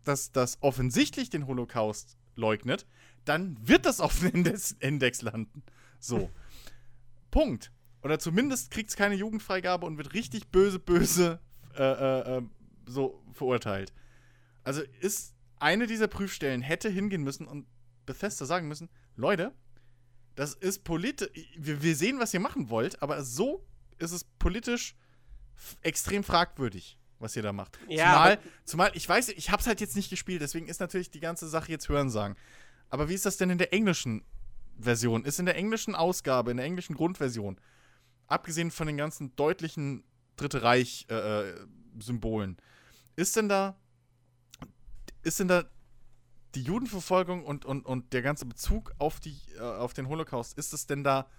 das, 0.05 0.31
das 0.31 0.59
offensichtlich 0.61 1.31
den 1.31 1.49
Holocaust 1.49 2.17
leugnet, 2.37 2.87
dann 3.25 3.57
wird 3.61 3.87
das 3.87 4.01
auf 4.01 4.19
dem 4.21 4.31
Index, 4.31 4.73
Index 4.81 5.23
landen. 5.23 5.63
So. 5.99 6.31
Punkt. 7.31 7.73
oder 8.03 8.19
zumindest 8.19 8.71
kriegt 8.71 8.91
es 8.91 8.97
keine 8.97 9.15
Jugendfreigabe 9.15 9.87
und 9.87 9.97
wird 9.97 10.13
richtig 10.13 10.49
böse, 10.49 10.79
böse 10.79 11.41
äh, 11.77 11.83
äh, 11.83 12.39
äh, 12.39 12.43
so 12.87 13.23
verurteilt. 13.33 13.93
Also 14.65 14.83
ist 15.01 15.35
eine 15.59 15.87
dieser 15.87 16.09
Prüfstellen 16.09 16.61
hätte 16.61 16.89
hingehen 16.89 17.23
müssen 17.23 17.47
und 17.47 17.67
Bethesda 18.05 18.45
sagen 18.45 18.69
müssen, 18.69 18.91
Leute, 19.17 19.53
das 20.35 20.55
ist 20.55 20.85
politisch, 20.85 21.31
wir, 21.57 21.83
wir 21.83 21.97
sehen, 21.97 22.19
was 22.19 22.35
ihr 22.35 22.41
machen 22.41 22.69
wollt, 22.69 23.01
aber 23.03 23.23
so 23.23 23.65
ist 23.99 24.13
es 24.13 24.25
politisch 24.25 24.97
extrem 25.83 26.25
fragwürdig, 26.25 26.99
was 27.19 27.37
ihr 27.37 27.43
da 27.43 27.53
macht. 27.53 27.79
Ja, 27.89 28.13
zumal, 28.13 28.39
zumal, 28.65 28.91
ich 28.95 29.09
weiß, 29.09 29.29
ich 29.31 29.51
hab's 29.51 29.67
halt 29.67 29.81
jetzt 29.81 29.95
nicht 29.95 30.11
gespielt, 30.11 30.43
deswegen 30.43 30.67
ist 30.69 30.81
natürlich 30.81 31.11
die 31.11 31.21
ganze 31.21 31.49
Sache 31.49 31.71
jetzt 31.71 31.89
Hörensagen. 31.89 32.37
Aber 32.93 33.09
wie 33.09 33.15
ist 33.15 33.25
das 33.25 33.39
denn 33.39 33.49
in 33.49 33.57
der 33.57 33.73
englischen 33.73 34.23
Version? 34.79 35.25
Ist 35.25 35.39
in 35.39 35.47
der 35.47 35.57
englischen 35.57 35.95
Ausgabe, 35.95 36.51
in 36.51 36.59
der 36.59 36.67
englischen 36.67 36.95
Grundversion, 36.95 37.59
abgesehen 38.27 38.71
von 38.71 38.87
den 38.87 38.99
ganzen 38.99 39.35
deutlichen 39.35 40.05
Dritte 40.37 40.63
Reich-Symbolen, 40.63 42.59
ist 43.17 43.35
denn 43.35 43.49
da, 43.49 43.77
ist 45.23 45.41
denn 45.41 45.49
da 45.49 45.65
die 46.55 46.61
Judenverfolgung 46.61 47.47
und, 47.47 47.65
und, 47.65 47.87
und 47.87 48.13
der 48.13 48.21
ganze 48.21 48.45
Bezug 48.45 48.93
auf, 48.99 49.21
die, 49.21 49.41
äh, 49.57 49.61
auf 49.61 49.95
den 49.95 50.07
Holocaust, 50.07 50.59
ist 50.59 50.75
es 50.75 50.87
denn 50.87 51.03
da 51.03 51.31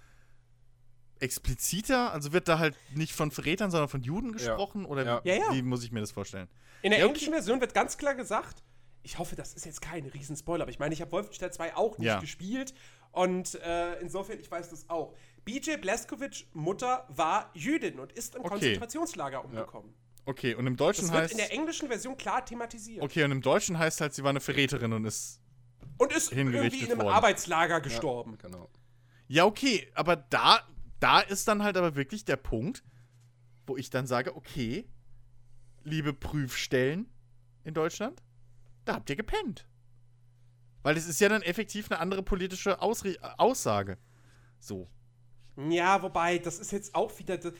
expliziter? 1.20 2.12
Also 2.12 2.32
wird 2.32 2.48
da 2.48 2.58
halt 2.58 2.76
nicht 2.96 3.12
von 3.12 3.30
Verrätern, 3.30 3.70
sondern 3.70 3.88
von 3.88 4.02
Juden 4.02 4.32
gesprochen? 4.32 4.86
Oder 4.86 5.04
Ja. 5.04 5.24
Wie, 5.24 5.28
Ja, 5.28 5.34
ja. 5.36 5.52
wie 5.52 5.62
muss 5.62 5.84
ich 5.84 5.92
mir 5.92 6.00
das 6.00 6.10
vorstellen? 6.10 6.48
In 6.82 6.90
der 6.90 6.98
Ja, 6.98 7.06
englischen 7.06 7.32
Version 7.32 7.60
wird 7.60 7.74
ganz 7.74 7.96
klar 7.96 8.16
gesagt, 8.16 8.63
ich 9.04 9.18
hoffe, 9.18 9.36
das 9.36 9.54
ist 9.54 9.64
jetzt 9.66 9.80
kein 9.80 10.06
Riesenspoiler, 10.06 10.62
aber 10.62 10.70
ich 10.70 10.78
meine, 10.80 10.92
ich 10.94 11.00
habe 11.00 11.12
Wolfenstein 11.12 11.52
2 11.52 11.76
auch 11.76 11.98
nicht 11.98 12.06
Ja. 12.08 12.18
gespielt 12.20 12.74
und 13.12 13.54
äh, 13.56 14.00
insofern, 14.00 14.40
ich 14.40 14.50
weiß 14.50 14.70
das 14.70 14.88
auch. 14.90 15.14
BJ 15.44 15.76
Blazkowicz 15.76 16.44
Mutter 16.54 17.06
war 17.08 17.50
Jüdin 17.54 18.00
und 18.00 18.12
ist 18.12 18.34
im 18.34 18.40
Okay. 18.40 18.48
Konzentrationslager 18.50 19.44
umgekommen. 19.44 19.94
Okay, 20.26 20.54
und 20.54 20.66
im 20.66 20.76
Deutschen 20.76 21.02
Das 21.02 21.12
wird 21.12 21.22
heißt. 21.24 21.32
in 21.32 21.38
der 21.38 21.52
englischen 21.52 21.86
Version 21.88 22.16
klar 22.16 22.44
thematisiert. 22.44 23.02
Okay, 23.04 23.24
und 23.24 23.30
im 23.30 23.42
Deutschen 23.42 23.78
heißt 23.78 24.00
halt, 24.00 24.14
sie 24.14 24.22
war 24.24 24.30
eine 24.30 24.40
Verräterin 24.40 24.92
und 24.94 25.04
ist. 25.04 25.40
Und 25.98 26.12
ist 26.12 26.32
irgendwie 26.32 26.78
in 26.80 26.90
einem 26.90 27.00
worden. 27.02 27.08
Arbeitslager 27.14 27.80
gestorben. 27.82 28.38
Genau. 28.38 28.70
Ja, 29.28 29.44
okay, 29.44 29.86
aber 29.94 30.16
da, 30.16 30.66
da 30.98 31.20
ist 31.20 31.46
dann 31.46 31.62
halt 31.62 31.76
aber 31.76 31.94
wirklich 31.94 32.24
der 32.24 32.36
Punkt, 32.36 32.82
wo 33.66 33.76
ich 33.76 33.90
dann 33.90 34.06
sage, 34.06 34.34
okay, 34.34 34.88
liebe 35.82 36.14
Prüfstellen 36.14 37.06
in 37.64 37.74
Deutschland, 37.74 38.22
da 38.84 38.94
habt 38.94 39.10
ihr 39.10 39.16
gepennt. 39.16 39.66
Weil 40.82 40.96
es 40.96 41.06
ist 41.06 41.20
ja 41.20 41.28
dann 41.28 41.42
effektiv 41.42 41.90
eine 41.90 42.00
andere 42.00 42.22
politische 42.22 42.80
Ausre 42.82 43.16
Aussage. 43.38 43.96
So. 44.60 44.88
Ja, 45.56 46.02
wobei, 46.02 46.38
das 46.38 46.58
ist 46.58 46.72
jetzt 46.72 46.94
auch 46.94 47.16
wieder. 47.18 47.38
Das, 47.38 47.52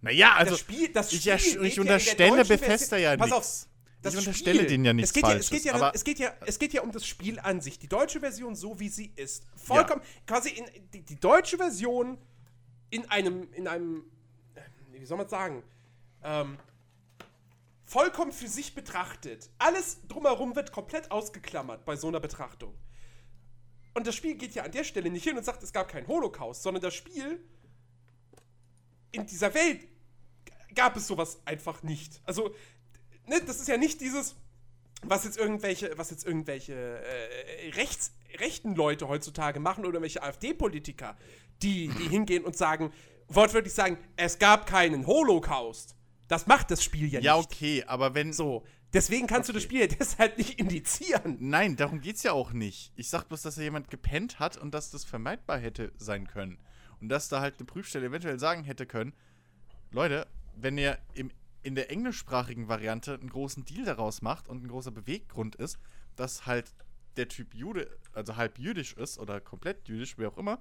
Naja, 0.00 0.34
also 0.34 0.52
das 0.52 0.60
Spiel, 0.60 0.92
das 0.92 1.12
ich, 1.12 1.20
Spiel 1.20 1.28
ja 1.32 1.66
ich 1.66 1.78
unterstelle 1.80 2.36
deutschen 2.38 2.48
Bethesda 2.48 2.96
ja 2.96 3.16
Pass 3.16 3.32
auf, 3.32 3.66
das 4.00 4.14
Ich 4.14 4.18
unterstelle 4.18 4.56
Spiel- 4.56 4.68
denen 4.68 4.84
ja 4.84 4.92
nichts 4.92 5.10
es 5.10 5.14
geht 5.14 5.22
ja, 5.24 5.28
Falsches. 5.30 5.44
es 5.46 5.50
geht 5.50 5.64
ja, 5.64 5.90
es 5.92 6.04
geht 6.04 6.18
ja, 6.18 6.34
es 6.46 6.58
geht 6.58 6.72
ja 6.72 6.82
um 6.82 6.92
das 6.92 7.06
Spiel 7.06 7.38
an 7.40 7.60
sich. 7.60 7.78
Die 7.78 7.88
deutsche 7.88 8.20
Version 8.20 8.54
so 8.56 8.78
wie 8.80 8.88
sie 8.88 9.12
ist. 9.16 9.44
Vollkommen, 9.56 10.02
quasi 10.26 10.50
in 10.50 10.64
die, 10.92 11.02
die 11.02 11.16
deutsche 11.20 11.56
Version 11.56 12.16
in 12.90 13.08
einem, 13.10 13.52
in 13.52 13.68
einem, 13.68 14.04
wie 14.92 15.04
soll 15.04 15.18
man 15.18 15.28
sagen, 15.28 15.62
ähm, 16.22 16.58
vollkommen 17.92 18.32
für 18.32 18.48
sich 18.48 18.74
betrachtet. 18.74 19.50
Alles 19.58 19.98
drumherum 20.08 20.56
wird 20.56 20.72
komplett 20.72 21.10
ausgeklammert 21.10 21.84
bei 21.84 21.94
so 21.94 22.08
einer 22.08 22.20
Betrachtung. 22.20 22.74
Und 23.92 24.06
das 24.06 24.14
Spiel 24.14 24.36
geht 24.36 24.54
ja 24.54 24.62
an 24.62 24.72
der 24.72 24.84
Stelle 24.84 25.10
nicht 25.10 25.24
hin 25.24 25.36
und 25.36 25.44
sagt, 25.44 25.62
es 25.62 25.74
gab 25.74 25.88
keinen 25.88 26.08
Holocaust, 26.08 26.62
sondern 26.62 26.82
das 26.82 26.94
Spiel 26.94 27.44
in 29.10 29.26
dieser 29.26 29.52
Welt 29.52 29.86
gab 30.74 30.96
es 30.96 31.06
sowas 31.06 31.42
einfach 31.44 31.82
nicht. 31.82 32.22
Also, 32.24 32.54
ne, 33.26 33.42
das 33.46 33.60
ist 33.60 33.68
ja 33.68 33.76
nicht 33.76 34.00
dieses, 34.00 34.36
was 35.02 35.24
jetzt 35.24 35.36
irgendwelche, 35.36 35.92
was 35.98 36.10
jetzt 36.10 36.26
irgendwelche 36.26 36.72
äh, 36.74 37.70
rechts, 37.72 38.12
rechten 38.38 38.74
Leute 38.74 39.08
heutzutage 39.08 39.60
machen 39.60 39.84
oder 39.84 40.00
welche 40.00 40.22
AfD-Politiker, 40.22 41.14
die, 41.60 41.88
die 41.88 42.08
hingehen 42.08 42.46
und 42.46 42.56
sagen, 42.56 42.90
wortwörtlich 43.28 43.74
sagen, 43.74 43.98
es 44.16 44.38
gab 44.38 44.64
keinen 44.64 45.06
Holocaust. 45.06 45.94
Das 46.32 46.46
macht 46.46 46.70
das 46.70 46.82
Spiel 46.82 47.12
ja, 47.12 47.20
ja, 47.20 47.36
nicht. 47.36 47.44
okay, 47.44 47.84
aber 47.86 48.14
wenn. 48.14 48.32
So. 48.32 48.64
Deswegen 48.94 49.26
kannst 49.26 49.50
du 49.50 49.52
das 49.52 49.64
Spiel 49.64 49.80
ja 49.80 49.86
deshalb 49.98 50.38
nicht 50.38 50.58
indizieren. 50.58 51.36
Nein, 51.40 51.76
darum 51.76 52.00
geht's 52.00 52.22
ja 52.22 52.32
auch 52.32 52.54
nicht. 52.54 52.90
Ich 52.96 53.10
sag 53.10 53.24
bloß, 53.28 53.42
dass 53.42 53.56
da 53.56 53.60
jemand 53.60 53.90
gepennt 53.90 54.38
hat 54.38 54.56
und 54.56 54.72
dass 54.72 54.90
das 54.90 55.04
vermeidbar 55.04 55.58
hätte 55.58 55.92
sein 55.98 56.26
können. 56.26 56.58
Und 57.02 57.10
dass 57.10 57.28
da 57.28 57.42
halt 57.42 57.56
eine 57.58 57.66
Prüfstelle 57.66 58.06
eventuell 58.06 58.38
sagen 58.38 58.64
hätte 58.64 58.86
können, 58.86 59.12
Leute, 59.90 60.26
wenn 60.56 60.78
ihr 60.78 60.98
im, 61.12 61.30
in 61.62 61.74
der 61.74 61.90
englischsprachigen 61.90 62.66
Variante 62.66 63.12
einen 63.12 63.28
großen 63.28 63.66
Deal 63.66 63.84
daraus 63.84 64.22
macht 64.22 64.48
und 64.48 64.64
ein 64.64 64.68
großer 64.68 64.90
Beweggrund 64.90 65.56
ist, 65.56 65.78
dass 66.16 66.46
halt 66.46 66.72
der 67.18 67.28
Typ 67.28 67.54
Jude, 67.54 67.94
also 68.14 68.36
halb 68.36 68.58
jüdisch 68.58 68.94
ist 68.94 69.18
oder 69.18 69.38
komplett 69.42 69.86
jüdisch, 69.86 70.16
wie 70.16 70.24
auch 70.24 70.38
immer, 70.38 70.58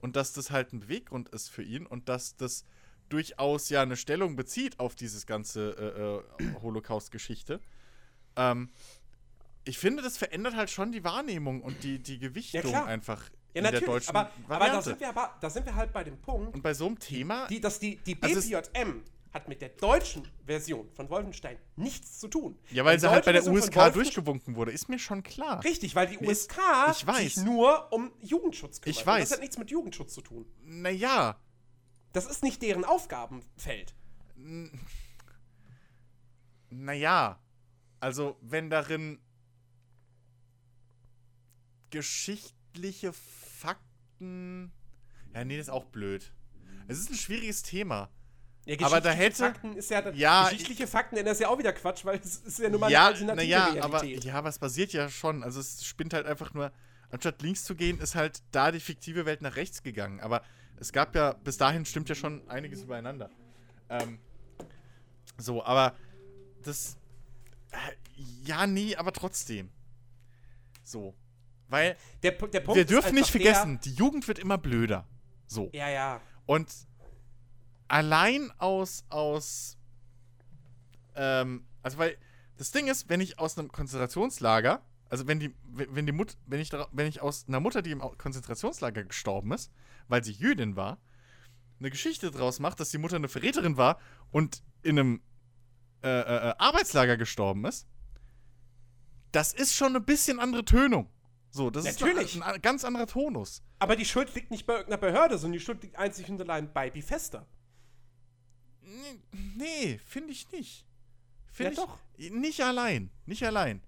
und 0.00 0.16
dass 0.16 0.32
das 0.32 0.50
halt 0.50 0.72
ein 0.72 0.80
Beweggrund 0.80 1.28
ist 1.28 1.48
für 1.48 1.62
ihn 1.62 1.86
und 1.86 2.08
dass 2.08 2.36
das 2.36 2.64
durchaus 3.12 3.68
ja 3.68 3.82
eine 3.82 3.96
Stellung 3.96 4.36
bezieht 4.36 4.80
auf 4.80 4.94
dieses 4.94 5.26
ganze 5.26 6.22
äh, 6.38 6.42
äh, 6.44 6.54
Holocaust-Geschichte. 6.62 7.60
Ähm, 8.36 8.70
ich 9.64 9.78
finde, 9.78 10.02
das 10.02 10.16
verändert 10.16 10.56
halt 10.56 10.70
schon 10.70 10.90
die 10.92 11.04
Wahrnehmung 11.04 11.62
und 11.62 11.82
die, 11.84 11.98
die 12.00 12.18
Gewichtung 12.18 12.62
klar. 12.62 12.86
einfach 12.86 13.22
Ja, 13.54 13.62
in 13.62 13.70
der 13.70 13.80
deutschen 13.80 14.16
aber, 14.16 14.30
aber 14.48 14.66
da, 14.66 14.82
sind 14.82 14.98
wir 15.00 15.08
aber 15.08 15.34
da 15.40 15.50
sind 15.50 15.66
wir 15.66 15.74
halt 15.74 15.92
bei 15.92 16.02
dem 16.02 16.18
Punkt, 16.20 16.54
und 16.54 16.62
bei 16.62 16.74
so 16.74 16.86
einem 16.86 16.98
Thema, 16.98 17.46
die, 17.48 17.60
dass 17.60 17.78
die, 17.78 17.96
die 17.98 18.16
Also 18.20 18.40
BPJM 18.40 19.02
hat 19.32 19.48
mit 19.48 19.62
der 19.62 19.70
deutschen 19.70 20.28
Version 20.44 20.90
von 20.92 21.08
Wolfenstein 21.08 21.56
nichts 21.76 22.18
zu 22.18 22.28
tun. 22.28 22.58
ja, 22.70 22.84
weil 22.84 22.96
Die 22.96 23.00
sie 23.02 23.10
halt 23.10 23.24
bei 23.24 23.32
der 23.32 23.42
Version 23.42 23.62
USK 23.62 23.92
durchgewunken 23.94 24.56
wurde, 24.56 24.72
ist 24.72 24.88
mir 24.90 24.98
schon 24.98 25.22
klar. 25.22 25.62
Richtig, 25.64 25.94
weil 25.94 26.06
die 26.08 26.18
Mir 26.18 26.30
ist- 26.32 26.50
USK 26.50 26.60
ich 26.90 27.06
weiß. 27.06 27.18
sich 27.34 27.36
nur 27.38 27.90
um 27.92 28.10
Jugendschutz 28.20 28.80
kümmert. 28.80 28.96
Ich 28.96 29.02
Und 29.02 29.06
weiß. 29.06 29.22
Das 29.28 29.32
hat 29.32 29.40
nichts 29.40 29.56
mit 29.58 29.70
Jugendschutz 29.70 30.12
zu 30.14 30.20
tun. 30.22 30.44
Naja, 30.62 31.38
Das 32.12 32.26
ist 32.26 32.42
nicht 32.42 32.60
deren 32.62 32.84
Aufgabenfeld. 32.84 33.94
naja. 36.70 37.38
Also, 38.00 38.36
wenn 38.40 38.68
darin 38.70 39.20
geschichtliche 41.90 43.12
Fakten. 43.12 44.72
Ja, 45.34 45.44
nee, 45.44 45.56
das 45.56 45.66
ist 45.68 45.72
auch 45.72 45.84
blöd. 45.86 46.32
Es 46.88 46.98
ist 46.98 47.10
ein 47.10 47.16
schwieriges 47.16 47.62
Thema. 47.62 48.10
Ja, 48.64 48.76
Aber 48.86 49.00
da 49.00 49.10
hätte- 49.10 49.36
Fakten 49.36 49.76
ist 49.76 49.90
ja, 49.90 50.08
Ja, 50.10 50.44
geschichtliche 50.48 50.86
Fakten, 50.86 51.16
das 51.16 51.32
ist 51.34 51.40
ja 51.40 51.48
auch 51.48 51.58
wieder 51.58 51.72
Quatsch, 51.72 52.04
weil 52.04 52.18
es 52.20 52.36
ist 52.36 52.58
ja 52.60 52.68
nur 52.70 52.78
mal 52.80 52.90
ja, 52.90 53.06
eine 53.06 53.08
alternative 53.08 53.48
naja, 53.48 53.82
aber 53.84 54.02
Realität. 54.02 54.24
ja, 54.24 54.34
aber 54.34 54.48
es 54.50 54.58
basiert 54.58 54.92
ja 54.92 55.08
schon. 55.08 55.42
Also 55.42 55.58
es 55.60 55.84
spinnt 55.84 56.14
halt 56.14 56.26
einfach 56.26 56.54
nur, 56.54 56.70
anstatt 57.10 57.42
links 57.42 57.64
zu 57.64 57.74
gehen, 57.74 57.98
ist 58.00 58.14
halt 58.14 58.42
da 58.52 58.70
die 58.70 58.78
fiktive 58.80 59.26
Welt 59.26 59.42
nach 59.42 59.56
rechts 59.56 59.82
gegangen. 59.82 60.20
Aber 60.20 60.42
es 60.78 60.92
gab 60.92 61.14
ja, 61.14 61.32
bis 61.32 61.56
dahin 61.56 61.84
stimmt 61.84 62.08
ja 62.08 62.14
schon 62.14 62.48
einiges 62.48 62.82
übereinander. 62.82 63.30
Ähm, 63.88 64.18
so, 65.38 65.64
aber 65.64 65.94
das. 66.62 66.96
Äh, 67.70 67.76
ja, 68.44 68.66
nee, 68.66 68.96
aber 68.96 69.12
trotzdem. 69.12 69.70
So. 70.82 71.14
Weil 71.68 71.96
der, 72.22 72.32
der 72.32 72.60
Punkt 72.60 72.76
wir 72.76 72.84
dürfen 72.84 73.14
nicht 73.14 73.30
vergessen, 73.30 73.80
die 73.80 73.94
Jugend 73.94 74.28
wird 74.28 74.38
immer 74.38 74.58
blöder. 74.58 75.06
So. 75.46 75.70
Ja, 75.72 75.88
ja. 75.88 76.20
Und 76.44 76.70
allein 77.88 78.52
aus, 78.58 79.04
aus, 79.08 79.78
ähm, 81.14 81.66
also 81.82 81.98
weil 81.98 82.16
das 82.56 82.72
Ding 82.72 82.88
ist, 82.88 83.08
wenn 83.08 83.20
ich 83.20 83.38
aus 83.38 83.58
einem 83.58 83.72
Konzentrationslager, 83.72 84.82
also 85.08 85.26
wenn 85.26 85.40
die, 85.40 85.54
wenn 85.64 86.06
die 86.06 86.12
Mut, 86.12 86.36
wenn 86.46 86.60
ich, 86.60 86.72
wenn 86.92 87.06
ich 87.06 87.20
aus 87.22 87.46
einer 87.48 87.60
Mutter, 87.60 87.82
die 87.82 87.90
im 87.90 88.00
Konzentrationslager 88.00 89.04
gestorben 89.04 89.52
ist, 89.52 89.70
weil 90.12 90.22
sie 90.22 90.32
Jüdin 90.32 90.76
war, 90.76 90.98
eine 91.80 91.90
Geschichte 91.90 92.30
draus 92.30 92.60
macht, 92.60 92.78
dass 92.78 92.90
die 92.90 92.98
Mutter 92.98 93.16
eine 93.16 93.28
Verräterin 93.28 93.78
war 93.78 93.98
und 94.30 94.62
in 94.82 94.98
einem 94.98 95.22
äh, 96.02 96.08
äh, 96.08 96.50
äh, 96.50 96.54
Arbeitslager 96.58 97.16
gestorben 97.16 97.64
ist, 97.64 97.88
das 99.32 99.54
ist 99.54 99.74
schon 99.74 99.96
ein 99.96 100.04
bisschen 100.04 100.38
andere 100.38 100.66
Tönung. 100.66 101.08
So, 101.50 101.70
das 101.70 101.84
Natürlich. 101.84 102.36
ist 102.36 102.42
ein, 102.42 102.42
ein 102.42 102.60
ganz 102.60 102.84
anderer 102.84 103.06
Tonus. 103.06 103.62
Aber 103.78 103.96
die 103.96 104.04
Schuld 104.04 104.34
liegt 104.34 104.50
nicht 104.50 104.66
bei 104.66 104.74
irgendeiner 104.74 105.00
Behörde, 105.00 105.38
sondern 105.38 105.58
die 105.58 105.64
Schuld 105.64 105.82
liegt 105.82 105.96
einzig 105.96 106.28
und 106.28 106.40
allein 106.42 106.70
bei 106.72 106.90
Bifesta. 106.90 107.46
Nee, 108.82 109.20
Nee, 109.56 109.98
finde 110.04 110.32
ich 110.32 110.52
nicht. 110.52 110.86
Finde 111.46 111.76
Ja, 111.76 111.98
ich 112.16 112.30
nicht 112.30 112.60
allein, 112.62 113.10
nicht 113.24 113.44
allein. 113.44 113.82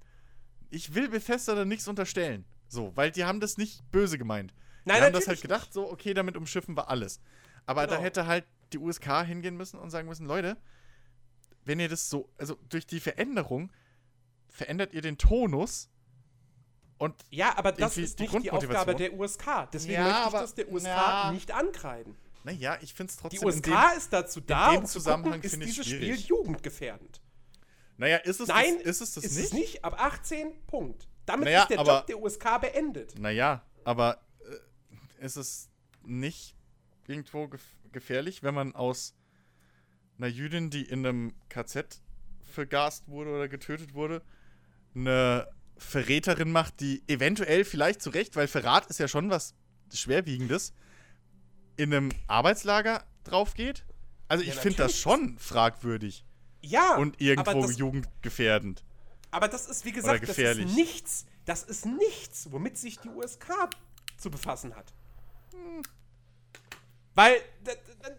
Ich 0.71 0.95
will 0.95 1.09
Bethesda 1.11 1.55
da 1.55 1.67
nichts 1.67 1.87
unterstellen. 1.87 2.47
So, 2.67 2.93
weil 2.97 3.11
die 3.11 3.25
haben 3.25 3.41
das 3.41 3.59
nicht 3.59 3.91
böse 3.93 4.17
gemeint. 4.17 4.55
Nein, 4.85 4.99
die 4.99 5.03
haben 5.07 5.13
das 5.13 5.29
halt 5.29 5.41
gedacht, 5.41 5.73
so, 5.73 5.91
okay, 5.91 6.15
damit 6.15 6.37
umschiffen 6.37 6.77
wir 6.77 6.89
alles. 6.89 7.21
Aber 7.67 7.87
da 7.87 7.95
Genau. 7.97 8.05
hätte 8.05 8.27
halt 8.27 8.45
die 8.73 8.79
USK 8.79 9.25
hingehen 9.25 9.57
müssen 9.57 9.79
und 9.79 9.91
sagen 9.91 10.09
müssen, 10.09 10.27
Leute, 10.27 10.57
wenn 11.65 11.81
ihr 11.81 11.89
das 11.89 12.11
so, 12.11 12.29
also 12.39 12.57
durch 12.69 12.87
die 12.87 13.01
Veränderung 13.01 13.71
verändert 14.49 14.93
ihr 14.93 15.01
den 15.03 15.17
Tonus 15.19 15.89
und 16.99 17.15
Ja, 17.31 17.57
aber 17.57 17.73
das 17.73 17.97
ist 17.97 18.19
die 18.19 18.25
nicht 18.25 18.45
die 18.45 18.51
Aufgabe 18.51 18.95
der 18.95 19.15
USK. 19.15 19.69
Deswegen 19.73 19.95
Ja, 19.95 20.03
möchte 20.05 20.21
ich 20.21 20.27
aber- 20.27 20.41
das 20.41 20.55
der 20.55 20.71
USK 20.71 20.87
na. 20.87 21.33
nicht 21.33 21.51
ankreiden. 21.53 22.17
Naja, 22.45 22.77
ich 22.83 22.93
finde 22.93 23.11
es 23.11 23.17
Die 23.17 23.23
trotzdem. 23.23 23.41
in 23.41 23.47
USK 23.49 23.63
dem- 23.91 23.97
ist 23.99 24.13
dazu 24.13 24.41
da, 24.43 24.71
dem 24.73 24.81
um 24.81 24.87
zu 24.87 24.93
Zusammenhang 24.95 25.41
gucken, 25.41 25.63
ist 25.63 25.69
dieses 25.71 25.87
Spiel 25.87 25.99
schwierig. 26.01 26.27
jugendgefährdend. 26.29 27.21
Naja, 27.97 28.19
ist 28.19 28.41
es 28.41 28.49
Nein, 28.49 28.77
das, 28.85 28.97
ist 28.97 29.01
es 29.01 29.15
das 29.15 29.25
ist 29.25 29.37
nicht? 29.37 29.45
es 29.47 29.53
nicht. 29.55 29.85
Ab 29.85 29.99
18, 29.99 30.53
Punkt. 30.67 31.09
Damit 31.27 31.47
Naja, 31.47 31.63
ist 31.63 31.71
der 31.71 31.79
aber- 31.79 31.97
Job 31.99 32.07
der 32.07 32.21
USK 32.21 32.59
beendet. 32.59 33.19
Naja, 33.19 33.65
aber 33.85 34.21
ist 35.25 35.37
es 35.37 35.69
nicht 36.05 36.55
irgendwo 37.07 37.49
gef 37.49 37.63
gefährlich, 37.93 38.43
wenn 38.43 38.55
man 38.55 38.75
aus 38.75 39.15
einer 40.19 40.27
Jüdin, 40.27 40.69
die 40.71 40.83
in 40.83 41.07
einem 41.07 41.33
KZ 41.49 42.01
vergast 42.43 43.09
wurde 43.09 43.31
oder 43.31 43.49
getötet 43.49 43.95
wurde, 43.95 44.23
eine 44.95 45.49
Verräterin 45.77 46.51
macht, 46.51 46.81
die 46.81 47.03
eventuell 47.07 47.65
vielleicht 47.65 48.03
zu 48.03 48.11
Recht, 48.11 48.35
weil 48.35 48.49
Verrat 48.49 48.87
ist 48.87 48.99
ja 48.99 49.07
schon 49.07 49.31
was 49.31 49.55
Schwerwiegendes, 49.93 50.73
in 51.77 51.95
einem 51.95 52.11
Arbeitslager 52.27 53.05
drauf 53.23 53.55
geht? 53.55 53.87
Also 54.29 54.43
Ja, 54.45 54.53
ich 54.53 54.59
finde 54.59 54.79
das 54.79 54.97
schon 54.99 55.39
fragwürdig 55.39 56.25
Ja, 56.63 56.97
und 56.97 57.21
irgendwo 57.21 57.63
das, 57.63 57.79
jugendgefährdend. 57.79 58.85
aber 59.31 59.47
das 59.49 59.69
ist, 59.69 59.85
wie 59.85 59.93
gesagt, 59.93 60.29
das 60.29 60.39
ist 60.39 60.77
nichts. 60.77 61.27
Das 61.45 61.63
ist 61.63 61.87
nichts, 61.87 62.51
womit 62.51 62.79
sich 62.79 62.99
die 62.99 63.09
USK 63.09 63.53
zu 64.17 64.31
befassen 64.31 64.75
hat. 64.75 64.95
Weil, 67.15 67.37
da, 67.63 67.73
da, 68.03 68.11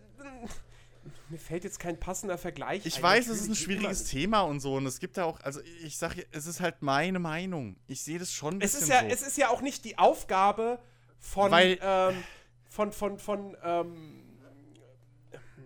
mir 1.30 1.40
fällt 1.40 1.64
jetzt 1.64 1.80
kein 1.80 2.00
passender 2.00 2.38
Vergleich 2.38 2.86
Ich 2.86 2.98
ein, 2.98 3.04
weiß, 3.04 3.28
es 3.28 3.42
ist 3.42 3.50
ein 3.50 3.56
schwieriges. 3.56 4.06
Thema 4.06 4.42
und 4.42 4.60
so. 4.60 4.76
Und 4.76 4.86
es 4.86 5.00
gibt 5.00 5.18
ja 5.18 5.26
auch, 5.26 5.40
also 5.42 5.60
ich 5.84 5.98
sage, 5.98 6.26
es 6.32 6.46
ist 6.46 6.60
halt 6.62 6.82
meine 6.82 7.20
Meinung. 7.20 7.78
Ich 7.88 8.04
sehe 8.04 8.20
das 8.20 8.32
schon 8.32 8.56
ein 8.56 8.62
Es 8.62 8.76
ist, 8.76 8.88
ja, 8.88 9.02
so. 9.02 9.08
es 9.08 9.22
ist 9.22 9.38
ja 9.38 9.50
auch 9.50 9.62
nicht 9.62 9.84
die 9.86 9.98
Aufgabe 9.98 10.80
von, 11.20 11.52
Weil- 11.52 11.80
ähm, 11.82 12.24
von, 12.70 12.92
von, 12.92 13.18
von, 13.20 13.58
ähm, 13.64 14.22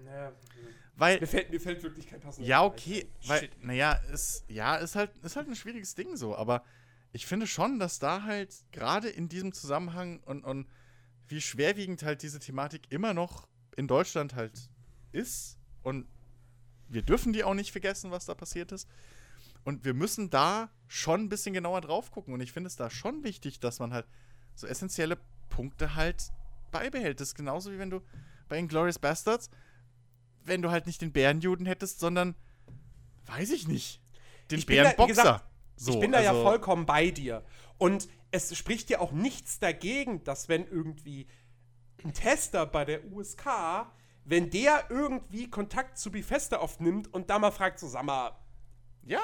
na, 0.06 0.32
weil, 0.96 1.20
mir, 1.20 1.28
fällt, 1.28 1.50
mir 1.50 1.60
fällt 1.62 1.82
wirklich 1.84 2.08
kein 2.08 2.20
passender 2.20 2.48
ja, 2.48 2.60
Vergleich 2.62 2.82
okay, 2.82 3.10
ein. 3.24 3.30
weil, 3.30 3.50
naja, 3.62 3.94
ist, 4.12 4.44
ja, 4.48 4.76
ist 4.78 4.96
halt, 4.96 5.12
ist 5.20 5.36
halt 5.36 5.48
ein 5.48 5.56
schwieriges 5.56 5.96
Ding 5.96 6.16
so. 6.18 6.36
Aber 6.36 6.64
ich 7.12 7.26
finde 7.26 7.48
schon, 7.48 7.80
dass 7.80 8.00
da 8.00 8.24
halt 8.24 8.54
gerade 8.72 9.10
in 9.10 9.30
diesem 9.30 9.54
Zusammenhang 9.54 10.20
und, 10.26 10.44
und 10.44 10.68
wie 11.30 11.42
schwerwiegend 11.42 12.04
halt 12.04 12.22
diese 12.24 12.40
Thematik 12.40 12.84
immer 12.90 13.14
noch 13.14 13.48
in 13.78 13.88
Deutschland 13.88 14.36
halt 14.36 14.70
ist. 15.12 15.58
Und 15.84 16.08
wir 16.88 17.04
dürfen 17.04 17.34
die 17.34 17.44
auch 17.44 17.54
nicht 17.54 17.72
vergessen, 17.72 18.12
was 18.12 18.26
da 18.26 18.34
passiert 18.36 18.72
ist. 18.72 18.88
Und 19.64 19.86
wir 19.86 19.94
müssen 19.94 20.30
da 20.30 20.70
schon 20.88 21.22
ein 21.22 21.30
bisschen 21.30 21.54
genauer 21.54 21.82
drauf 21.82 22.12
gucken. 22.12 22.34
Und 22.34 22.42
ich 22.42 22.52
finde 22.52 22.68
es 22.68 22.76
da 22.76 22.90
schon 22.90 23.24
wichtig, 23.24 23.60
dass 23.60 23.80
man 23.80 23.94
halt 23.94 24.08
so 24.56 24.68
essentielle 24.68 25.18
Punkte 25.50 25.96
halt 25.96 26.32
beibehält. 26.72 27.20
Das 27.20 27.30
ist 27.30 27.36
genauso 27.36 27.72
wie 27.72 27.80
wenn 27.80 27.90
du 27.90 28.02
bei 28.48 28.58
Inglourious 28.58 29.00
Bastards, 29.00 29.50
wenn 30.44 30.62
du 30.62 30.72
halt 30.72 30.88
nicht 30.88 31.02
den 31.02 31.12
Bärenjuden 31.12 31.66
hättest, 31.66 32.00
sondern, 32.00 32.36
weiß 33.26 33.52
ich 33.52 33.68
nicht, 33.68 34.02
den 34.50 34.66
Bärenboxer. 34.66 35.44
so, 35.76 35.94
ich 35.94 36.00
bin 36.00 36.12
da 36.12 36.22
ja 36.22 36.32
also- 36.32 36.44
vollkommen 36.44 36.86
bei 36.86 37.12
dir. 37.12 37.44
Und 37.80 38.08
es 38.30 38.56
spricht 38.56 38.90
ja 38.92 39.00
auch 39.00 39.12
nichts 39.12 39.58
dagegen, 39.60 40.24
dass 40.24 40.48
wenn 40.50 40.68
irgendwie 40.68 41.28
ein 42.04 42.14
Tester 42.14 42.66
bei 42.68 42.86
der 42.86 43.12
USK, 43.12 43.88
wenn 44.26 44.52
der 44.52 44.86
irgendwie 44.90 45.50
Kontakt 45.50 45.98
zu 45.98 46.12
Bethesda 46.12 46.58
aufnimmt 46.58 47.12
und 47.14 47.30
da 47.32 47.40
mal 47.40 47.50
fragt, 47.52 47.80
so 47.80 47.88
sag 47.88 48.04
mal, 48.04 48.32
Ja, 49.04 49.22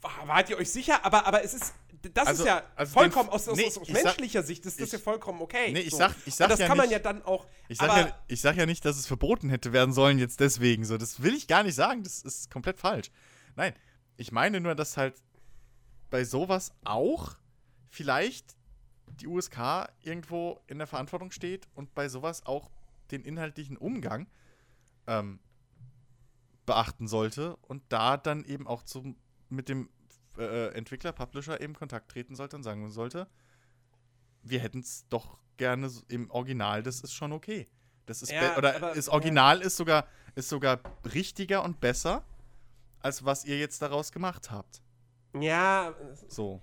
war- 0.00 0.26
wart 0.26 0.50
ihr 0.50 0.58
euch 0.58 0.70
sicher? 0.72 1.04
Aber, 1.04 1.26
aber 1.26 1.44
es 1.44 1.54
ist, 1.54 1.74
das 2.14 2.26
Also- 2.26 2.42
ist 2.42 2.48
ja 2.48 2.62
also 2.74 2.92
vollkommen, 2.94 3.28
aus, 3.28 3.46
aus, 3.46 3.56
nee, 3.56 3.66
aus, 3.66 3.78
aus 3.78 3.88
ich 3.88 3.94
sag- 3.94 4.04
menschlicher 4.04 4.42
Sicht 4.42 4.66
ist 4.66 4.80
das 4.80 4.86
ich- 4.88 4.92
ja 4.94 4.98
vollkommen 4.98 5.40
okay. 5.42 5.70
Nee, 5.72 5.80
ich 5.80 5.90
so. 5.92 5.98
sag- 5.98 6.16
ich 6.26 6.34
sag 6.34 6.46
Und 6.46 6.50
das 6.50 6.58
ja 6.60 6.66
kann 6.66 6.76
man 6.76 6.86
nicht- 6.86 6.92
ja 6.94 6.98
dann 6.98 7.22
auch, 7.22 7.46
Ich 7.68 7.78
sag, 7.78 7.88
ja, 7.96 8.18
ich 8.26 8.40
sag 8.40 8.56
ja 8.56 8.66
nicht, 8.66 8.84
dass 8.84 8.96
es 8.96 9.06
verboten 9.06 9.48
hätte 9.50 9.72
werden 9.72 9.92
sollen 9.94 10.18
jetzt 10.18 10.40
deswegen. 10.40 10.84
So, 10.84 10.98
das 10.98 11.22
will 11.22 11.34
ich 11.34 11.46
gar 11.46 11.62
nicht 11.62 11.76
sagen. 11.76 12.02
Das 12.02 12.22
ist 12.22 12.50
komplett 12.50 12.78
falsch. 12.80 13.10
Nein, 13.54 13.74
ich 14.16 14.32
meine 14.32 14.60
nur, 14.60 14.74
dass 14.74 14.96
halt 14.96 15.14
bei 16.10 16.24
sowas 16.24 16.72
auch 16.84 17.36
vielleicht 17.92 18.56
die 19.20 19.26
USK 19.26 19.88
irgendwo 20.00 20.60
in 20.66 20.78
der 20.78 20.86
Verantwortung 20.86 21.30
steht 21.30 21.68
und 21.74 21.94
bei 21.94 22.08
sowas 22.08 22.46
auch 22.46 22.70
den 23.10 23.22
inhaltlichen 23.22 23.76
Umgang 23.76 24.26
ähm, 25.06 25.38
beachten 26.64 27.06
sollte 27.06 27.56
und 27.56 27.82
da 27.90 28.16
dann 28.16 28.44
eben 28.44 28.66
auch 28.66 28.82
zum, 28.82 29.16
mit 29.50 29.68
dem 29.68 29.90
äh, 30.38 30.68
Entwickler, 30.74 31.12
Publisher 31.12 31.60
eben 31.60 31.74
Kontakt 31.74 32.10
treten 32.10 32.34
sollte 32.34 32.56
und 32.56 32.62
sagen 32.62 32.88
sollte, 32.90 33.28
wir 34.42 34.60
hätten 34.60 34.80
es 34.80 35.06
doch 35.10 35.36
gerne 35.58 35.90
im 36.08 36.30
Original, 36.30 36.82
das 36.82 37.02
ist 37.02 37.12
schon 37.12 37.32
okay. 37.32 37.68
Das 38.06 38.22
ist 38.22 38.32
Ja, 38.32 38.56
oder 38.56 38.74
aber- 38.76 38.94
das 38.94 39.08
Original 39.10 39.60
ist 39.60 39.76
sogar 39.76 40.06
ist 40.34 40.48
sogar 40.48 40.80
richtiger 41.14 41.62
und 41.62 41.78
besser 41.80 42.24
als 43.00 43.22
was 43.26 43.44
ihr 43.44 43.58
jetzt 43.58 43.82
daraus 43.82 44.10
gemacht 44.12 44.50
habt. 44.50 44.80
ja, 45.38 45.94
So. 46.28 46.62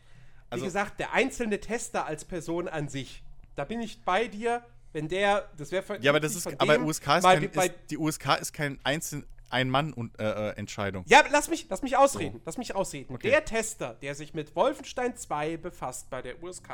Wie 0.49 0.53
Also 0.53 0.65
gesagt, 0.65 0.99
der 0.99 1.13
einzelne 1.13 1.59
Tester 1.59 2.05
als 2.05 2.25
Person 2.25 2.67
an 2.67 2.87
sich, 2.87 3.23
da 3.55 3.65
bin 3.65 3.81
ich 3.81 4.01
bei 4.03 4.27
dir, 4.27 4.63
wenn 4.93 5.07
der, 5.07 5.49
das 5.57 5.71
wäre 5.71 5.99
ja, 6.01 6.11
aber 6.11 6.19
das 6.19 6.35
ist 6.35 6.47
aber 6.59 6.79
USK 6.79 7.17
ist, 7.17 7.23
kein, 7.23 7.43
ist 7.43 7.73
die 7.91 7.97
USK 7.97 8.39
ist 8.41 8.53
kein 8.53 8.79
einzeln 8.83 9.25
ein 9.49 9.69
Mann 9.69 9.93
und 9.93 10.19
äh, 10.19 10.49
äh, 10.49 10.57
Entscheidung. 10.57 11.03
Ja, 11.07 11.23
lass 11.31 11.49
mich, 11.49 11.67
lass 11.69 11.81
mich 11.81 11.97
ausreden. 11.97 12.41
Lass 12.45 12.57
mich 12.57 12.75
ausreden. 12.75 13.15
Okay. 13.15 13.29
Der 13.29 13.45
Tester, 13.45 13.95
der 13.95 14.15
sich 14.15 14.33
mit 14.33 14.55
Wolfenstein 14.55 15.15
2 15.15 15.57
befasst 15.57 16.09
bei 16.09 16.21
der 16.21 16.41
USK, 16.43 16.69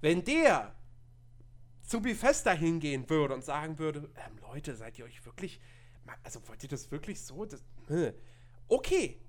wenn 0.00 0.24
der 0.24 0.74
zu 1.82 2.00
Bethesda 2.00 2.52
hingehen 2.52 3.08
würde 3.08 3.34
und 3.34 3.44
sagen 3.44 3.78
würde, 3.78 4.10
ähm, 4.16 4.38
Leute, 4.40 4.74
seid 4.74 4.98
ihr 4.98 5.04
euch 5.04 5.24
wirklich, 5.24 5.60
also 6.22 6.40
wollt 6.48 6.62
ihr 6.62 6.68
das 6.68 6.90
wirklich 6.90 7.20
so? 7.20 7.44
Das, 7.44 7.62
hm. 7.88 8.12
okay. 8.68 9.20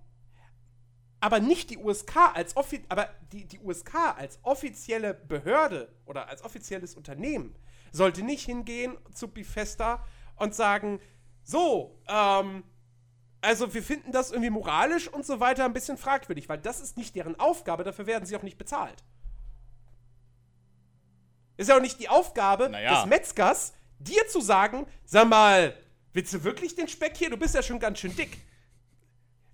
Aber 1.21 1.39
nicht 1.39 1.69
die 1.69 1.77
USK 1.77 2.15
als 2.33 2.55
offi 2.55 2.83
aber 2.87 3.09
die, 3.31 3.45
die 3.45 3.59
USK 3.59 3.95
als 4.17 4.39
offizielle 4.43 5.13
Behörde 5.13 5.91
oder 6.05 6.27
als 6.29 6.43
offizielles 6.43 6.95
Unternehmen 6.95 7.55
sollte 7.91 8.21
nicht 8.21 8.45
hingehen 8.45 8.97
zu 9.13 9.27
Bethesda 9.27 10.05
und 10.37 10.55
sagen, 10.55 10.99
so, 11.43 11.99
ähm, 12.07 12.63
also 13.41 13.73
wir 13.73 13.83
finden 13.83 14.11
das 14.11 14.31
irgendwie 14.31 14.49
moralisch 14.49 15.07
und 15.07 15.25
so 15.25 15.39
weiter 15.39 15.65
ein 15.65 15.73
bisschen 15.73 15.97
fragwürdig, 15.97 16.47
weil 16.47 16.59
das 16.59 16.79
ist 16.79 16.97
nicht 16.97 17.15
deren 17.15 17.39
Aufgabe, 17.39 17.83
dafür 17.83 18.05
werden 18.05 18.25
sie 18.25 18.35
auch 18.35 18.43
nicht 18.43 18.57
bezahlt. 18.57 19.03
Ist 21.57 21.69
ja 21.69 21.75
auch 21.75 21.81
nicht 21.81 21.99
die 21.99 22.07
Aufgabe 22.09 22.69
Naja. 22.69 22.95
des 23.01 23.05
Metzgers, 23.09 23.73
dir 23.99 24.27
zu 24.27 24.39
sagen, 24.39 24.85
sag 25.05 25.27
mal, 25.27 25.75
willst 26.13 26.33
du 26.33 26.43
wirklich 26.43 26.75
den 26.75 26.87
Speck 26.87 27.17
hier? 27.17 27.29
Du 27.29 27.37
bist 27.37 27.55
ja 27.55 27.61
schon 27.61 27.79
ganz 27.79 27.99
schön 27.99 28.15
dick. 28.15 28.37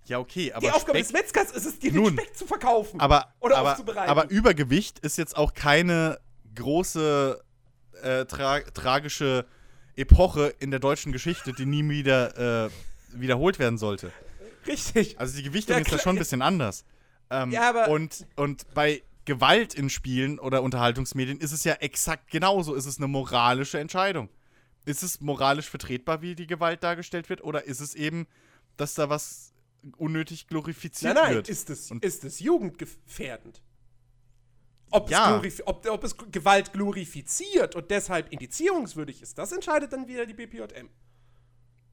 Ja, 0.07 0.19
okay, 0.19 0.51
aber 0.53 0.61
die 0.67 0.71
Aufgabe 0.71 0.99
Speck- 0.99 1.03
des 1.07 1.13
Metzgers 1.13 1.51
ist 1.51 1.65
es, 1.65 1.79
dir 1.79 1.91
Nun, 1.93 2.15
den 2.15 2.19
Speck 2.25 2.37
zu 2.37 2.45
verkaufen. 2.45 2.99
aber, 2.99 3.33
oder 3.39 3.57
aber, 3.57 3.71
aufzubereiten. 3.71 4.09
aber 4.09 4.29
Übergewicht 4.29 4.99
ist 4.99 5.17
jetzt 5.17 5.35
auch 5.35 5.53
keine 5.53 6.19
große 6.53 7.41
äh, 8.03 8.25
tra 8.25 8.59
tragische 8.61 9.45
Epoche 9.95 10.53
in 10.59 10.71
der 10.71 10.79
deutschen 10.79 11.11
Geschichte, 11.11 11.53
die 11.53 11.65
nie 11.65 11.87
wieder 11.89 12.65
äh, 12.65 12.69
wiederholt 13.13 13.59
werden 13.59 13.77
sollte. 13.77 14.11
Richtig. 14.67 15.19
Also 15.19 15.37
die 15.37 15.43
Gewichtung 15.43 15.75
Ja, 15.77 15.81
ist 15.81 15.91
da 15.91 15.99
schon 15.99 16.15
ein 16.15 16.19
bisschen 16.19 16.41
anders. 16.41 16.83
Ähm, 17.29 17.51
Ja, 17.51 17.69
aber- 17.69 17.87
und, 17.89 18.25
und 18.35 18.71
bei 18.73 19.01
Gewalt 19.25 19.73
in 19.73 19.89
Spielen 19.89 20.37
oder 20.37 20.61
Unterhaltungsmedien 20.61 21.39
ist 21.39 21.51
es 21.51 21.63
ja 21.63 21.73
exakt 21.75 22.29
genauso. 22.29 22.75
Ist 22.75 22.85
es 22.85 22.97
eine 22.97 23.07
moralische 23.07 23.79
Entscheidung? 23.79 24.29
Ist 24.85 25.01
es 25.01 25.19
moralisch 25.21 25.67
vertretbar, 25.69 26.21
wie 26.21 26.35
die 26.35 26.45
Gewalt 26.45 26.83
dargestellt 26.83 27.29
wird? 27.29 27.43
Oder 27.43 27.63
ist 27.63 27.79
es 27.79 27.95
eben, 27.95 28.27
dass 28.77 28.93
da 28.93 29.09
was 29.09 29.53
unnötig 29.97 30.47
glorifiziert 30.47 31.13
Nein, 31.15 31.23
nein, 31.23 31.33
wird? 31.35 31.49
ist 31.49 31.69
es, 31.69 31.91
Und- 31.91 32.03
ist 32.03 32.23
es 32.23 32.39
jugendgefährdend. 32.39 33.61
Ob, 34.91 35.09
Ja. 35.09 35.41
es 35.43 35.65
ob, 35.67 35.85
ob 35.89 36.03
es 36.03 36.15
Gewalt 36.31 36.71
glorifiziert 36.71 37.75
und 37.75 37.89
deshalb 37.91 38.31
indizierungswürdig 38.31 39.21
ist, 39.21 39.37
das 39.37 39.51
entscheidet 39.51 39.91
dann 39.93 40.07
wieder 40.07 40.25
die 40.25 40.33
BPJM. 40.33 40.89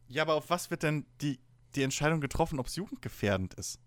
Ja, 0.09 0.23
aber 0.23 0.35
auf 0.35 0.51
was 0.51 0.71
wird 0.71 0.83
denn 0.83 1.07
die, 1.21 1.41
die 1.75 1.83
Entscheidung 1.83 2.21
getroffen, 2.21 2.59
ob 2.61 2.67
es 2.67 2.77
jugendgefährdend 2.77 3.55
ist? 3.55 3.81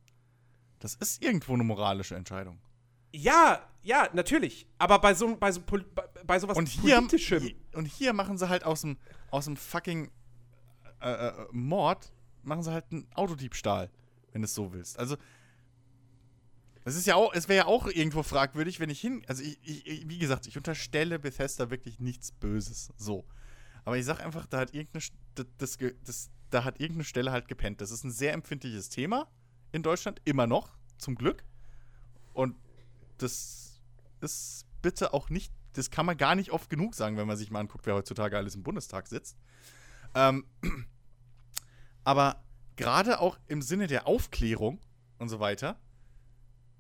Das 0.80 0.96
ist 0.96 1.22
irgendwo 1.24 1.54
eine 1.54 1.64
moralische 1.64 2.16
Entscheidung. 2.16 2.60
Ja, 3.14 3.62
ja, 3.84 4.10
natürlich. 4.14 4.68
Aber 4.78 5.00
bei 5.00 5.14
so, 5.14 5.38
bei 5.38 5.52
so, 5.52 5.62
bei, 5.62 6.04
bei 6.26 6.40
sowas 6.40 6.58
Und 6.58 6.68
hier, 6.68 6.98
Politischem. 6.98 7.54
und 7.74 7.86
hier 7.86 8.12
machen 8.12 8.38
sie 8.38 8.50
halt 8.50 8.66
aus 8.66 8.82
dem, 8.82 8.98
aus 9.32 9.46
dem 9.46 9.56
fucking 9.56 10.12
äh, 11.00 11.28
äh, 11.28 11.34
Mord, 11.52 12.12
machen 12.46 12.64
sie 12.64 12.72
halt 12.72 12.86
einen 12.92 13.08
Autodiebstahl, 13.14 13.90
wenn 14.32 14.42
du 14.42 14.46
es 14.46 14.56
so 14.56 14.74
willst. 14.74 15.00
Also, 15.00 15.18
es 16.84 16.96
ist 16.96 17.08
ja 17.08 17.16
auch, 17.16 17.34
es 17.34 17.50
wäre 17.50 17.58
ja 17.58 17.66
auch 17.66 17.88
irgendwo 17.88 18.22
fragwürdig, 18.22 18.80
wenn 18.80 18.92
ich 18.92 19.02
hin, 19.02 19.24
also 19.28 19.42
ich, 19.42 19.58
ich, 19.64 20.08
wie 20.08 20.20
gesagt, 20.20 20.46
ich 20.46 20.56
unterstelle 20.56 21.18
Bethesda 21.18 21.72
wirklich 21.72 22.00
nichts 22.00 22.32
Böses, 22.32 22.94
so. 22.96 23.26
Aber 23.86 23.98
ich 23.98 24.06
sag 24.06 24.24
einfach, 24.24 24.46
da 24.46 24.60
hat 24.60 24.74
irgendeine, 24.74 25.04
das, 25.58 25.78
das, 26.04 26.30
da 26.52 26.64
hat 26.64 26.80
irgendeine 26.80 27.04
Stelle 27.04 27.32
halt 27.32 27.48
gepennt. 27.48 27.82
Das 27.82 27.92
ist 27.92 28.04
ein 28.04 28.12
sehr 28.12 28.34
empfindliches 28.34 28.90
Thema 28.90 29.28
in 29.72 29.84
Deutschland, 29.84 30.22
immer 30.26 30.48
noch, 30.48 30.78
zum 30.98 31.16
Glück. 31.16 31.44
Und 32.34 32.56
das 33.18 33.82
ist 34.22 34.66
bitte 34.82 35.14
auch 35.14 35.30
nicht, 35.30 35.52
das 35.74 35.90
kann 35.90 36.06
man 36.06 36.18
gar 36.18 36.36
nicht 36.36 36.52
oft 36.52 36.70
genug 36.70 36.94
sagen, 36.94 37.18
wenn 37.18 37.28
man 37.28 37.38
sich 37.38 37.50
mal 37.50 37.60
anguckt, 37.60 37.86
wer 37.86 37.96
heutzutage 37.96 38.38
alles 38.38 38.56
im 38.56 38.64
Bundestag 38.64 39.08
sitzt. 39.08 39.38
Ähm, 40.14 40.46
aber 42.06 42.42
gerade 42.78 43.20
auch 43.20 43.38
im 43.48 43.62
Sinne 43.62 43.88
der 43.88 44.08
Aufklärung 44.08 44.80
und 45.20 45.28
so 45.30 45.40
weiter, 45.42 45.78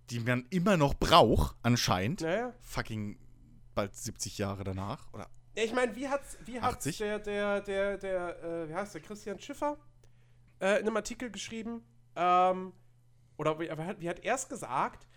die 0.10 0.20
man 0.20 0.45
immer 0.52 0.78
noch 0.78 0.94
braucht, 0.94 1.56
anscheinend, 1.64 2.22
Naja. 2.22 2.54
fucking 2.62 3.18
bald 3.74 3.94
70 3.95 4.38
Jahre 4.38 4.64
danach, 4.64 5.12
oder 5.14 5.28
Ja, 5.58 5.64
ich 5.64 5.74
meine, 5.74 5.95
wie 5.95 6.08
hat's, 6.08 6.38
wie 6.45 6.62
hat's 6.62 6.78
80? 6.88 6.98
der, 7.00 7.20
der, 7.20 7.62
der, 7.62 7.98
der, 7.98 8.44
äh, 8.44 8.70
wie 8.70 8.74
heißt 8.76 8.94
der, 8.94 9.02
Christian 9.02 9.40
Schiffer 9.40 9.78
äh, 10.62 10.80
in 10.80 10.88
einem 10.88 10.95
Artikel 10.95 11.30
geschrieben? 11.32 11.84
Ähm, 12.16 12.72
oder 13.38 13.60
wie, 13.60 13.70
hat- 13.70 14.00
wie 14.00 14.08
hat 14.10 14.20
er 14.20 14.36
es 14.36 14.48
gesagt? 14.48 15.08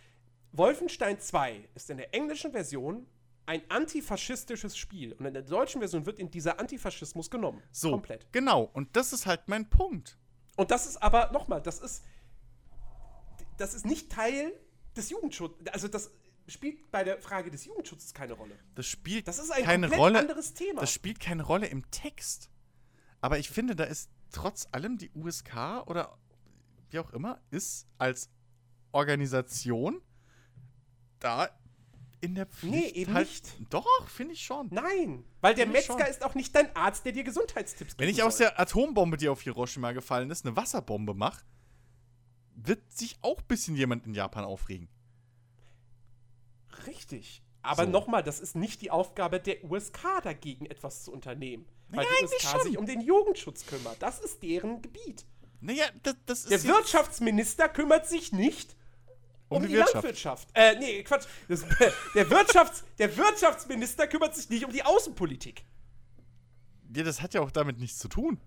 Wolfenstein 0.52 1.20
2 1.20 1.68
ist 1.74 1.90
in 1.90 1.98
der 1.98 2.14
englischen 2.14 2.52
Version 2.52 3.06
ein 3.48 3.62
antifaschistisches 3.70 4.76
Spiel. 4.76 5.14
Und 5.14 5.24
in 5.24 5.32
der 5.32 5.42
deutschen 5.42 5.80
Version 5.80 6.04
wird 6.04 6.18
in 6.18 6.30
dieser 6.30 6.60
Antifaschismus 6.60 7.30
genommen. 7.30 7.62
so. 7.72 7.90
Komplett. 7.90 8.30
Genau, 8.30 8.64
und 8.64 8.94
das 8.94 9.12
ist 9.14 9.24
halt 9.24 9.48
mein 9.48 9.68
Punkt. 9.70 10.18
Und 10.56 10.70
das 10.70 10.86
ist 10.86 10.98
aber, 10.98 11.32
nochmal, 11.32 11.62
das 11.62 11.80
ist, 11.80 12.04
das 13.56 13.72
ist 13.72 13.86
nicht 13.86 14.12
Teil 14.12 14.52
des 14.96 15.08
Jugendschutzes. 15.08 15.66
Also 15.68 15.88
das 15.88 16.10
spielt 16.46 16.90
bei 16.90 17.04
der 17.04 17.18
Frage 17.22 17.50
des 17.50 17.64
Jugendschutzes 17.64 18.12
keine 18.12 18.34
Rolle. 18.34 18.58
Das 18.74 18.86
spielt 18.86 19.26
Das 19.26 19.38
ist 19.38 19.50
ein 19.50 19.64
keine 19.64 19.86
komplett 19.86 20.00
Rolle. 20.00 20.18
anderes 20.18 20.52
Thema. 20.52 20.80
Das 20.82 20.92
spielt 20.92 21.18
keine 21.18 21.42
Rolle 21.42 21.66
im 21.68 21.90
Text. 21.90 22.50
Aber 23.22 23.38
ich 23.38 23.48
finde, 23.48 23.74
da 23.74 23.84
ist 23.84 24.10
trotz 24.30 24.66
allem 24.72 24.98
die 24.98 25.10
USK 25.14 25.84
oder 25.86 26.18
wie 26.90 26.98
auch 26.98 27.10
immer, 27.14 27.40
ist 27.50 27.86
als 27.96 28.30
Organisation 28.92 30.02
da 31.18 31.48
in 32.20 32.34
der 32.34 32.46
Pflicht. 32.46 32.74
Nee, 32.74 33.00
eben 33.00 33.14
halt, 33.14 33.28
nicht. 33.28 33.56
Doch, 33.70 34.08
finde 34.08 34.34
ich 34.34 34.42
schon. 34.44 34.68
Nein, 34.70 35.24
weil 35.40 35.54
der 35.54 35.66
Metzger 35.66 35.98
schon. 35.98 36.06
ist 36.06 36.24
auch 36.24 36.34
nicht 36.34 36.54
dein 36.54 36.74
Arzt, 36.74 37.04
der 37.04 37.12
dir 37.12 37.24
Gesundheitstipps 37.24 37.92
gibt. 37.92 38.00
Wenn 38.00 38.08
ich 38.08 38.22
aus 38.22 38.36
der 38.38 38.58
Atombombe, 38.58 39.16
die 39.16 39.28
auf 39.28 39.42
Hiroshima 39.42 39.92
gefallen 39.92 40.30
ist, 40.30 40.44
eine 40.44 40.56
Wasserbombe 40.56 41.14
mache, 41.14 41.44
wird 42.54 42.80
sich 42.92 43.16
auch 43.22 43.38
ein 43.38 43.46
bisschen 43.46 43.76
jemand 43.76 44.06
in 44.06 44.14
Japan 44.14 44.44
aufregen. 44.44 44.88
Richtig. 46.86 47.42
Aber 47.62 47.84
So. 47.84 47.90
nochmal, 47.90 48.22
das 48.22 48.40
ist 48.40 48.56
nicht 48.56 48.80
die 48.82 48.90
Aufgabe 48.90 49.40
der 49.40 49.64
USK, 49.64 50.22
dagegen 50.22 50.66
etwas 50.66 51.04
zu 51.04 51.12
unternehmen. 51.12 51.66
Weil 51.88 52.04
Naja, 52.04 52.10
die 52.20 52.24
USK 52.24 52.62
sich 52.62 52.78
um 52.78 52.86
den 52.86 53.00
Jugendschutz 53.00 53.66
kümmert. 53.66 53.96
Das 54.00 54.20
ist 54.20 54.42
deren 54.42 54.82
Gebiet. 54.82 55.24
Naja, 55.60 55.86
das, 56.02 56.14
das 56.26 56.44
ist. 56.44 56.50
Der 56.50 56.64
Wirtschaftsminister 56.64 57.68
kümmert 57.68 58.06
sich 58.08 58.32
nicht 58.32 58.76
um, 59.48 59.56
Um 59.58 59.62
die, 59.62 59.68
die 59.68 59.74
Wirtschaft. 59.74 59.94
Landwirtschaft. 59.94 60.48
Äh, 60.54 60.78
nee, 60.78 61.02
Quatsch. 61.02 61.26
Das, 61.48 61.60
der, 62.14 62.28
Wirtschafts-, 62.30 62.82
der 62.98 63.16
Wirtschaftsminister 63.16 64.06
kümmert 64.06 64.34
sich 64.34 64.48
nicht 64.50 64.64
um 64.64 64.72
die 64.72 64.82
Außenpolitik. 64.84 65.64
ja, 66.94 67.02
das 67.02 67.22
hat 67.22 67.34
ja 67.34 67.40
auch 67.40 67.50
damit 67.50 67.78
nichts 67.78 67.98
zu 67.98 68.08
tun. 68.08 68.40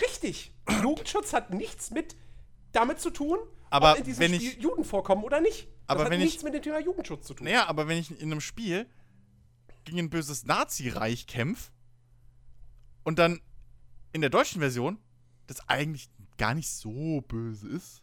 Richtig. 0.00 0.52
Jugendschutz 0.82 1.32
hat 1.32 1.50
nichts 1.52 1.90
mit 1.90 2.16
damit 2.72 3.00
zu 3.00 3.10
tun, 3.10 3.38
Aber 3.70 3.92
ob 3.92 3.98
in 3.98 4.04
diesem 4.04 4.20
wenn 4.20 4.34
Spiel 4.34 4.48
ich- 4.52 4.62
Juden 4.62 4.84
vorkommen 4.84 5.24
oder 5.24 5.40
nicht. 5.40 5.64
Das 5.66 5.96
Aber 5.96 6.04
hat 6.04 6.10
wenn 6.10 6.20
ich- 6.20 6.26
nichts 6.26 6.42
mit 6.42 6.54
dem 6.54 6.62
Thema 6.62 6.80
Jugendschutz 6.80 7.26
zu 7.26 7.34
tun. 7.34 7.44
Naja, 7.44 7.66
aber 7.66 7.86
wenn 7.88 7.98
ich 7.98 8.10
in 8.10 8.30
einem 8.32 8.40
Spiel 8.40 8.86
gegen 9.84 9.98
ein 9.98 10.10
böses 10.10 10.44
Nazi-Reich 10.44 11.26
kämpfe 11.26 11.70
und 13.04 13.18
dann 13.18 13.40
in 14.12 14.20
der 14.20 14.30
deutschen 14.30 14.60
Version 14.60 14.98
das 15.46 15.68
eigentlich 15.68 16.08
gar 16.38 16.54
nicht 16.54 16.70
so 16.70 17.20
böse 17.22 17.68
ist, 17.68 18.02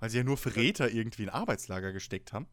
weil 0.00 0.10
sie 0.10 0.18
ja 0.18 0.24
nur 0.24 0.36
Verräter 0.36 0.90
irgendwie 0.90 1.24
in 1.24 1.28
Arbeitslager 1.28 1.92
gesteckt 1.92 2.32
haben, 2.32 2.46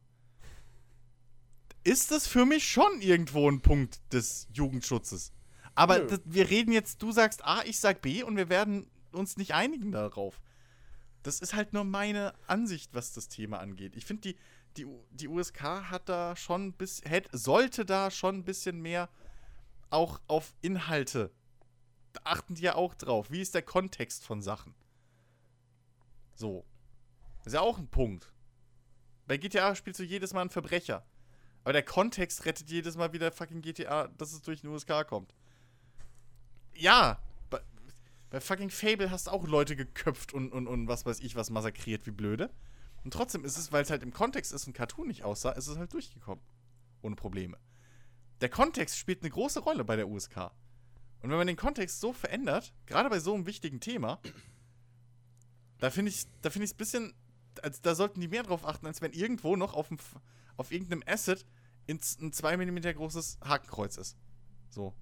ist 1.84 2.12
das 2.12 2.28
für 2.28 2.46
mich 2.46 2.68
schon 2.68 3.02
irgendwo 3.02 3.50
ein 3.50 3.62
Punkt 3.62 4.02
des 4.12 4.48
Jugendschutzes. 4.52 5.32
Aber 5.76 6.00
das, 6.00 6.22
wir 6.26 6.50
reden 6.50 6.72
jetzt, 6.72 7.02
du 7.02 7.12
sagst 7.12 7.46
A, 7.46 7.64
ich 7.64 7.80
sag 7.80 8.02
B 8.02 8.24
und 8.24 8.38
wir 8.38 8.50
werden 8.50 8.90
uns 9.12 9.38
nicht 9.38 9.54
einigen 9.54 9.92
darauf. 9.92 10.42
Das 11.22 11.40
ist 11.40 11.54
halt 11.54 11.74
nur 11.74 11.84
meine 11.84 12.34
Ansicht, 12.48 12.94
was 12.94 13.14
das 13.14 13.28
Thema 13.28 13.60
angeht. 13.60 13.96
Ich 13.96 14.06
finde, 14.06 14.22
die, 14.22 14.36
die, 14.78 14.88
die 15.12 15.28
USK 15.28 15.62
hat 15.64 16.10
da 16.10 16.36
schon 16.36 16.74
bis, 16.74 17.02
hätte, 17.04 17.38
sollte 17.38 17.86
da 17.86 18.10
schon 18.10 18.38
ein 18.38 18.46
bisschen 18.46 18.82
mehr 18.82 19.10
auch 19.90 20.20
auf 20.28 20.54
Inhalte. 20.62 21.32
Achten 22.24 22.56
die 22.56 22.64
ja 22.64 22.76
auch 22.76 22.96
drauf. 22.96 23.30
Wie 23.30 23.42
ist 23.42 23.54
der 23.54 23.62
Kontext 23.62 24.24
von 24.24 24.42
Sachen? 24.42 24.74
So. 26.36 26.66
Ist 27.46 27.54
ja 27.54 27.62
auch 27.62 27.78
ein 27.78 27.88
Punkt. 27.88 28.32
Bei 29.28 29.38
GTA 29.38 29.76
spielst 29.76 30.00
du 30.00 30.04
jedes 30.04 30.34
Mal 30.34 30.42
einen 30.42 30.50
Verbrecher. 30.50 31.06
Aber 31.64 31.74
der 31.74 31.84
Kontext 31.84 32.46
rettet 32.46 32.70
jedes 32.70 32.96
Mal 32.96 33.14
wieder 33.14 33.32
fucking 33.32 33.62
GTA, 33.62 34.08
dass 34.10 34.34
es 34.34 34.42
durch 34.42 34.62
den 34.62 34.70
USK 34.70 35.08
kommt. 35.08 35.34
Ja, 36.76 37.20
bei, 37.50 37.60
bei 38.30 38.40
fucking 38.40 38.70
Fable 38.70 39.10
hast 39.10 39.28
du 39.28 39.32
auch 39.32 39.48
Leute 39.48 39.76
geköpft 39.76 40.34
und, 40.34 40.52
und, 40.52 40.68
und 40.68 40.88
was 40.88 41.06
weiß 41.06 41.22
ich 41.22 41.36
was 41.36 41.50
massakriert, 41.50 42.06
wie 42.06 42.12
blöde. 42.12 42.52
Und 43.04 43.14
trotzdem 43.14 43.46
ist 43.46 43.58
es, 43.58 43.72
weil 43.72 43.84
es 43.84 43.90
halt 43.90 44.04
im 44.04 44.14
Kontext 44.14 44.52
ist 44.52 44.68
und 44.68 44.74
Cartoon 44.74 45.08
nicht 45.08 45.24
aussah, 45.24 45.52
ist 45.52 45.68
es 45.68 45.78
halt 45.78 45.94
durchgekommen. 45.94 46.44
Ohne 47.02 47.16
Probleme. 47.16 47.58
Der 48.42 48.50
Kontext 48.50 48.98
spielt 48.98 49.22
eine 49.22 49.30
große 49.30 49.60
Rolle 49.60 49.86
bei 49.86 49.96
der 49.96 50.08
USK. 50.08 50.52
Und 51.22 51.30
wenn 51.30 51.38
man 51.38 51.48
den 51.48 51.56
Kontext 51.56 52.00
so 52.00 52.14
verändert, 52.14 52.74
gerade 52.86 53.10
bei 53.10 53.20
so 53.20 53.34
einem 53.34 53.46
wichtigen 53.46 53.80
Thema, 53.80 54.20
da 55.80 55.90
finde 55.90 56.12
ich 56.12 56.26
da 56.42 56.50
finde 56.50 56.66
ich 56.66 56.72
es 56.72 56.76
ein 56.76 56.78
bisschen, 56.78 57.14
als, 57.64 57.82
da 57.82 57.96
sollten 57.96 58.22
die 58.22 58.28
mehr 58.28 58.44
drauf 58.44 58.66
achten, 58.66 58.86
als 58.88 59.02
wenn 59.02 59.12
irgendwo 59.14 59.56
noch 59.56 59.74
auf, 59.74 59.88
dem, 59.90 59.98
auf 60.58 60.72
irgendeinem 60.72 61.04
Asset 61.06 61.46
ins, 61.88 62.20
ein 62.20 62.34
2 62.34 62.58
mm 62.58 62.78
großes 62.96 63.40
Hakenkreuz 63.44 63.98
ist. 63.98 64.18
So. 64.70 64.94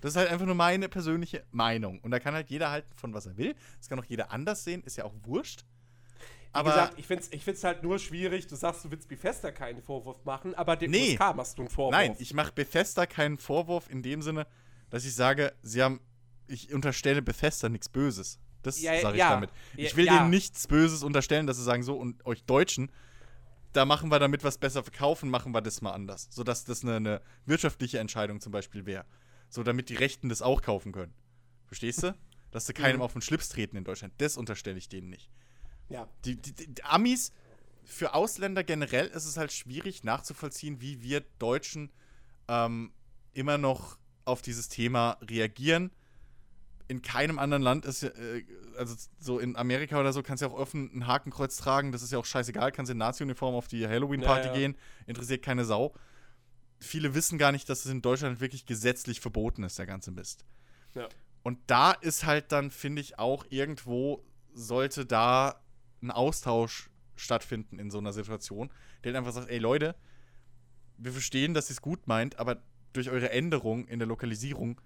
Das 0.00 0.12
ist 0.12 0.16
halt 0.16 0.30
einfach 0.30 0.46
nur 0.46 0.54
meine 0.54 0.88
persönliche 0.88 1.44
Meinung. 1.50 2.00
Und 2.00 2.10
da 2.10 2.18
kann 2.18 2.34
halt 2.34 2.48
jeder 2.50 2.70
halten 2.70 2.92
von 2.96 3.12
was 3.12 3.26
er 3.26 3.36
will. 3.36 3.54
Das 3.78 3.88
kann 3.88 3.98
auch 4.00 4.04
jeder 4.04 4.30
anders 4.30 4.64
sehen, 4.64 4.82
ist 4.82 4.96
ja 4.96 5.04
auch 5.04 5.14
wurscht. 5.24 5.64
Wie 6.52 6.54
Aber 6.54 6.70
gesagt, 6.70 6.98
ich 6.98 7.06
finde 7.06 7.22
es 7.22 7.32
ich 7.32 7.44
find's 7.44 7.62
halt 7.62 7.82
nur 7.82 7.98
schwierig. 7.98 8.46
Du 8.46 8.56
sagst, 8.56 8.84
du 8.84 8.90
willst 8.90 9.08
Bethesda 9.08 9.52
keinen 9.52 9.82
Vorwurf 9.82 10.24
machen, 10.24 10.54
aber 10.54 10.76
dem 10.76 10.90
Nee. 10.90 11.12
USK 11.12 11.36
machst 11.36 11.58
du 11.58 11.62
einen 11.62 11.70
Vorwurf. 11.70 11.92
Nein, 11.92 12.16
ich 12.18 12.34
mache 12.34 12.52
Bethesda 12.52 13.06
keinen 13.06 13.38
Vorwurf 13.38 13.88
in 13.90 14.02
dem 14.02 14.22
Sinne, 14.22 14.46
dass 14.88 15.04
ich 15.04 15.14
sage, 15.14 15.52
sie 15.62 15.82
haben, 15.82 16.00
ich 16.48 16.72
unterstelle 16.72 17.22
Bethesda 17.22 17.68
nichts 17.68 17.88
Böses. 17.88 18.40
Das 18.62 18.80
Ja, 18.80 19.00
sage 19.00 19.16
ich 19.16 19.20
ja. 19.20 19.30
damit. 19.30 19.50
Ich 19.76 19.96
will 19.96 20.06
ja. 20.06 20.18
denen 20.18 20.30
nichts 20.30 20.66
Böses 20.66 21.02
unterstellen, 21.02 21.46
dass 21.46 21.56
sie 21.56 21.64
sagen, 21.64 21.82
so, 21.82 21.96
und 21.96 22.24
euch 22.26 22.44
Deutschen, 22.44 22.90
da 23.72 23.84
machen 23.84 24.10
wir 24.10 24.18
damit 24.18 24.44
was 24.44 24.58
besser 24.58 24.82
verkaufen, 24.82 25.30
machen 25.30 25.52
wir 25.52 25.60
das 25.60 25.80
mal 25.80 25.92
anders. 25.92 26.28
Sodass 26.30 26.64
das 26.64 26.82
eine, 26.82 26.96
eine 26.96 27.22
wirtschaftliche 27.46 27.98
Entscheidung 27.98 28.40
zum 28.40 28.52
Beispiel 28.52 28.84
wäre. 28.86 29.04
So, 29.48 29.62
damit 29.62 29.88
die 29.88 29.96
Rechten 29.96 30.28
das 30.28 30.42
auch 30.42 30.62
kaufen 30.62 30.92
können. 30.92 31.14
Verstehst 31.66 32.02
du? 32.02 32.14
Dass 32.50 32.66
sie 32.66 32.72
keinem 32.72 32.96
Mhm. 32.96 33.02
auf 33.02 33.12
den 33.12 33.22
Schlips 33.22 33.48
treten 33.48 33.76
in 33.76 33.84
Deutschland. 33.84 34.12
Das 34.18 34.36
unterstelle 34.36 34.76
ich 34.76 34.88
denen 34.88 35.08
nicht. 35.08 35.30
Ja. 35.88 36.08
Die, 36.24 36.34
die, 36.34 36.52
die 36.52 36.82
Amis, 36.84 37.32
für 37.84 38.14
Ausländer 38.14 38.64
generell 38.64 39.06
ist 39.06 39.24
es 39.24 39.36
halt 39.36 39.52
schwierig 39.52 40.02
nachzuvollziehen, 40.04 40.80
wie 40.80 41.00
wir 41.02 41.20
Deutschen 41.38 41.92
ähm, 42.48 42.92
immer 43.32 43.56
noch 43.58 43.98
auf 44.24 44.42
dieses 44.42 44.68
Thema 44.68 45.16
reagieren. 45.22 45.90
In 46.90 47.02
keinem 47.02 47.38
anderen 47.38 47.62
Land 47.62 47.84
ist 47.84 48.02
ja, 48.02 48.08
äh, 48.08 48.44
also 48.76 48.96
so 49.20 49.38
in 49.38 49.54
Amerika 49.54 50.00
oder 50.00 50.12
so, 50.12 50.22
kannst 50.24 50.42
du 50.42 50.46
ja 50.46 50.52
auch 50.52 50.58
offen 50.58 50.90
ein 50.92 51.06
Hakenkreuz 51.06 51.56
tragen, 51.56 51.92
das 51.92 52.02
ist 52.02 52.10
ja 52.10 52.18
auch 52.18 52.24
scheißegal, 52.24 52.72
kannst 52.72 52.90
in 52.90 52.98
Nazi-Uniform 52.98 53.54
auf 53.54 53.68
die 53.68 53.86
Halloween-Party 53.86 54.48
Ja, 54.48 54.52
ja. 54.52 54.58
gehen, 54.58 54.76
interessiert 55.06 55.42
keine 55.42 55.64
Sau. 55.64 55.94
Viele 56.80 57.14
wissen 57.14 57.38
gar 57.38 57.52
nicht, 57.52 57.68
dass 57.68 57.84
es 57.84 57.92
in 57.92 58.02
Deutschland 58.02 58.40
wirklich 58.40 58.66
gesetzlich 58.66 59.20
verboten 59.20 59.62
ist, 59.62 59.78
der 59.78 59.86
ganze 59.86 60.10
Mist. 60.10 60.44
Ja. 60.94 61.08
Und 61.44 61.58
da 61.68 61.92
ist 61.92 62.26
halt 62.26 62.50
dann, 62.50 62.70
finde 62.70 63.02
ich, 63.02 63.18
auch 63.18 63.44
irgendwo 63.50 64.24
sollte 64.52 65.06
da 65.06 65.60
ein 66.02 66.10
Austausch 66.10 66.90
stattfinden 67.14 67.78
in 67.78 67.90
so 67.90 67.98
einer 67.98 68.12
Situation, 68.12 68.72
der 69.04 69.12
dann 69.12 69.20
einfach 69.20 69.34
sagt, 69.34 69.48
ey 69.48 69.58
Leute, 69.58 69.94
wir 70.98 71.12
verstehen, 71.12 71.54
dass 71.54 71.70
ihr 71.70 71.74
es 71.74 71.82
gut 71.82 72.08
meint, 72.08 72.38
aber 72.38 72.62
durch 72.92 73.10
eure 73.10 73.30
Änderung 73.30 73.86
in 73.86 73.98
der 73.98 74.08
Lokalisierung 74.08 74.80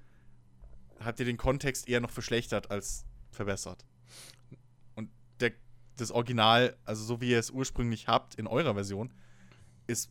habt 1.01 1.19
ihr 1.21 1.27
den 1.27 1.37
Kontext 1.37 1.89
eher 1.89 2.01
noch 2.01 2.11
verschlechtert 2.11 2.71
als 2.71 3.05
verbessert. 3.31 3.85
Und 4.95 5.11
der, 5.41 5.53
das 5.97 6.11
Original, 6.11 6.77
also 6.85 7.05
so 7.05 7.21
wie 7.21 7.31
ihr 7.31 7.39
es 7.39 7.51
ursprünglich 7.51 8.09
habt 8.09 8.35
in 8.37 8.47
eurer 8.47 8.75
Version, 8.75 9.13
ist, 9.87 10.11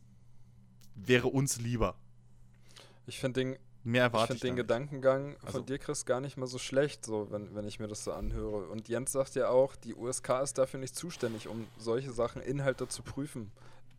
wäre 0.95 1.27
uns 1.27 1.59
lieber. 1.59 1.95
Ich 3.05 3.19
finde 3.19 3.41
den, 3.43 3.57
Mehr 3.85 4.09
ich 4.13 4.19
find 4.21 4.35
ich, 4.35 4.41
den. 4.41 4.55
Gedankengang 4.55 5.35
Also- 5.41 5.57
von 5.59 5.65
dir, 5.65 5.77
Chris, 5.77 6.05
gar 6.05 6.21
nicht 6.21 6.37
mal 6.37 6.47
so 6.47 6.57
schlecht, 6.57 7.03
so, 7.05 7.29
wenn, 7.31 7.53
wenn 7.53 7.67
ich 7.67 7.79
mir 7.79 7.87
das 7.87 8.03
so 8.05 8.13
anhöre. 8.13 8.69
Und 8.69 8.87
Jens 8.87 9.11
sagt 9.11 9.35
ja 9.35 9.49
auch, 9.49 9.75
die 9.75 9.93
USK 9.93 10.41
ist 10.41 10.57
dafür 10.57 10.79
nicht 10.79 10.95
zuständig, 10.95 11.47
um 11.49 11.67
solche 11.77 12.13
Sachen, 12.13 12.41
Inhalte 12.41 12.87
zu 12.87 13.03
prüfen, 13.03 13.51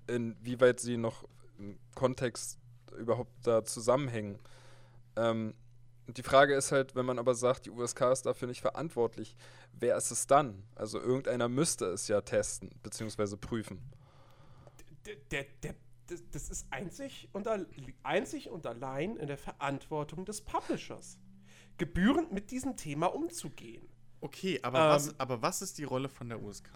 inwieweit 0.06 0.80
sie 0.80 0.96
noch 0.96 1.24
im 1.58 1.78
Kontext 1.94 2.58
überhaupt 2.98 3.32
da 3.46 3.62
zusammenhängen. 3.64 4.38
Ähm, 5.16 5.52
die 6.06 6.22
Frage 6.22 6.54
ist 6.54 6.70
halt, 6.72 6.94
wenn 6.94 7.06
man 7.06 7.18
aber 7.18 7.34
sagt, 7.34 7.66
die 7.66 7.70
USK 7.70 8.02
ist 8.12 8.26
dafür 8.26 8.48
nicht 8.48 8.60
verantwortlich, 8.60 9.36
wer 9.72 9.96
ist 9.96 10.10
es 10.10 10.26
dann? 10.26 10.62
Also 10.74 11.00
irgendeiner 11.00 11.48
müsste 11.48 11.86
es 11.86 12.08
ja 12.08 12.20
testen, 12.20 12.70
beziehungsweise 12.82 13.36
prüfen. 13.36 13.80
Der, 15.06 15.16
der, 15.30 15.44
der, 15.62 15.74
das- 16.30 16.50
ist 16.50 16.66
einzig 16.70 17.28
und, 17.32 17.48
einzig 18.02 18.50
und 18.50 18.66
allein 18.66 19.16
in 19.16 19.26
der 19.26 19.38
Verantwortung 19.38 20.24
des 20.24 20.40
Publishers. 20.42 21.18
gebührend 21.78 22.32
mit 22.32 22.50
diesem 22.52 22.76
Thema 22.76 23.06
umzugehen. 23.06 23.88
Okay, 24.20 24.60
aber, 24.62 24.78
Ähm. 24.80 24.88
was, 24.90 25.20
aber 25.20 25.42
was 25.42 25.60
ist 25.62 25.76
die 25.78 25.84
Rolle 25.84 26.08
von 26.08 26.28
der 26.28 26.40
USK? 26.42 26.70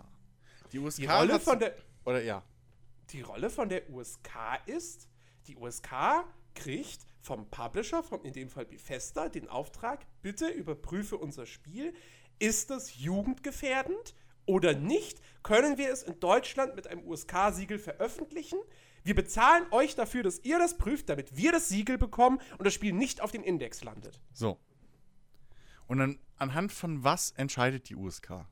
Die 0.73 0.78
USK 0.81 0.97
Die 1.02 1.07
Rolle 1.07 1.34
hat- 1.34 1.42
von 1.42 1.58
der, 1.60 1.74
Oder 2.05 2.23
ja. 2.23 2.42
die 3.10 3.20
Rolle 3.20 3.48
von 3.48 3.68
der 3.68 3.89
USK 3.90 4.31
ist, 4.66 5.08
die 5.47 5.57
USK 5.57 6.24
kriegt 6.55 7.07
vom 7.28 7.50
Publisher, 7.50 8.02
vom, 8.02 8.24
in 8.24 8.32
dem 8.32 8.48
Fall 8.48 8.65
Bethesda, 8.65 9.28
den 9.28 9.48
Auftrag, 9.48 10.07
bitte 10.23 10.48
überprüfe 10.48 11.18
unser 11.18 11.44
Spiel. 11.44 11.92
Ist 12.39 12.70
das 12.70 12.97
jugendgefährdend 12.97 14.15
oder 14.47 14.73
nicht? 14.73 15.20
Können 15.42 15.76
wir 15.76 15.92
es 15.92 16.02
in 16.02 16.18
Deutschland 16.20 16.74
mit 16.74 16.86
einem 16.86 17.07
USK-Siegel 17.07 17.78
veröffentlichen? 17.78 18.58
Wir 19.05 19.15
bezahlen 19.15 19.66
euch 19.73 19.94
dafür, 19.94 20.23
dass 20.23 20.39
ihr 20.42 20.58
das 20.58 20.78
prüft, 20.78 21.10
damit 21.10 21.36
wir 21.36 21.52
das 21.52 21.68
Siegel 21.68 21.98
bekommen 21.98 22.40
und 22.57 22.65
das 22.65 22.73
Spiel 22.73 22.94
nicht 22.94 23.20
auf 23.20 23.31
dem 23.31 23.44
Index 23.44 23.84
landet. 23.84 24.23
So. 24.32 24.58
Und 25.86 25.98
dann 25.98 26.18
anhand 26.39 26.73
von 26.73 27.05
was 27.05 27.32
entscheidet 27.32 27.90
die 27.90 27.97
USK? 27.97 28.47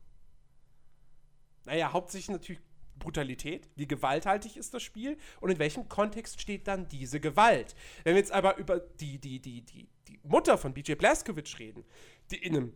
Naja, 1.65 1.95
hauptsächlich 1.95 2.29
natürlich 2.29 2.61
Brutalität. 2.99 3.69
Wie 3.77 3.87
gewalthaltig 3.87 4.57
ist 4.57 4.75
das 4.75 4.83
Spiel 4.83 5.17
und 5.41 5.51
in 5.51 5.59
welchem 5.59 5.89
Kontext 5.89 6.41
steht 6.41 6.67
dann 6.67 6.89
diese 6.89 7.21
Gewalt? 7.21 7.75
Wenn 8.05 8.15
wir 8.15 8.21
jetzt 8.21 8.33
aber 8.33 8.57
über 8.57 8.81
die, 8.81 9.19
die, 9.19 9.41
die, 9.41 9.63
die, 9.63 9.89
die 10.09 10.19
Mutter 10.23 10.59
von 10.59 10.73
BJ 10.75 10.95
Blazkowicz 10.95 11.59
reden, 11.59 11.85
die 12.31 12.37
in 12.37 12.57
einem, 12.57 12.73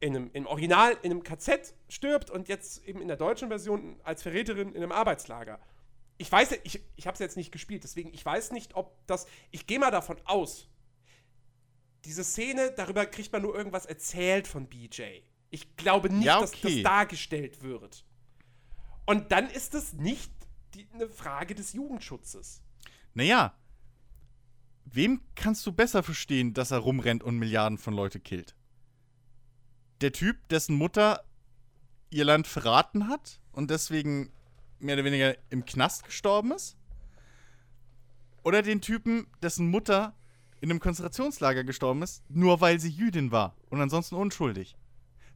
in 0.00 0.16
einem, 0.16 0.30
im 0.32 0.46
Original 0.46 0.96
in 1.02 1.10
einem 1.12 1.22
KZ 1.22 1.74
stirbt 1.88 2.30
und 2.30 2.48
jetzt 2.48 2.84
eben 2.86 3.00
in 3.00 3.08
der 3.08 3.16
deutschen 3.16 3.48
Version 3.48 4.00
als 4.04 4.22
Verräterin 4.22 4.70
in 4.70 4.82
einem 4.82 4.92
Arbeitslager. 4.92 5.58
Ich 6.18 6.30
weiß, 6.30 6.50
ja- 6.50 6.56
ich, 6.64 6.80
ich 6.96 7.06
habe 7.06 7.14
es 7.14 7.20
jetzt 7.20 7.36
nicht 7.36 7.50
gespielt, 7.52 7.84
deswegen 7.84 8.12
ich 8.12 8.24
weiß 8.24 8.52
nicht, 8.52 8.74
ob 8.76 8.94
das. 9.06 9.26
Ich 9.50 9.66
gehe 9.66 9.78
mal 9.78 9.90
davon 9.90 10.16
aus, 10.24 10.68
diese 12.04 12.24
Szene, 12.24 12.72
darüber 12.76 13.06
kriegt 13.06 13.32
man 13.32 13.42
nur 13.42 13.54
irgendwas 13.56 13.86
erzählt 13.86 14.46
von 14.48 14.66
BJ. 14.66 15.02
Ich 15.50 15.76
glaube 15.76 16.10
nicht, 16.10 16.24
Ja, 16.24 16.40
dass 16.40 16.52
okay. 16.54 16.76
das 16.76 16.82
dargestellt 16.82 17.62
wird. 17.62 18.04
Und 19.06 19.32
dann 19.32 19.48
ist 19.50 19.74
es 19.74 19.92
nicht 19.94 20.32
die, 20.74 20.86
eine 20.92 21.08
Frage 21.08 21.54
des 21.54 21.72
Jugendschutzes. 21.72 22.62
Naja. 23.14 23.54
Wem 24.84 25.22
kannst 25.34 25.64
du 25.66 25.72
besser 25.72 26.02
verstehen, 26.02 26.54
dass 26.54 26.70
er 26.70 26.78
rumrennt 26.78 27.22
und 27.22 27.38
Milliarden 27.38 27.78
von 27.78 27.94
Leute 27.94 28.20
killt? 28.20 28.54
Der 30.00 30.12
Typ, 30.12 30.48
dessen 30.48 30.74
Mutter 30.74 31.24
ihr 32.10 32.24
Land 32.24 32.46
verraten 32.46 33.08
hat 33.08 33.40
und 33.52 33.70
deswegen 33.70 34.32
mehr 34.80 34.96
oder 34.96 35.04
weniger 35.04 35.36
im 35.50 35.64
Knast 35.64 36.04
gestorben 36.04 36.52
ist? 36.52 36.76
Oder 38.42 38.62
den 38.62 38.80
Typen, 38.80 39.28
dessen 39.40 39.68
Mutter 39.68 40.14
in 40.60 40.70
einem 40.70 40.80
Konzentrationslager 40.80 41.64
gestorben 41.64 42.02
ist, 42.02 42.22
nur 42.28 42.60
weil 42.60 42.80
sie 42.80 42.90
Jüdin 42.90 43.30
war 43.30 43.56
und 43.70 43.80
ansonsten 43.80 44.16
unschuldig? 44.16 44.76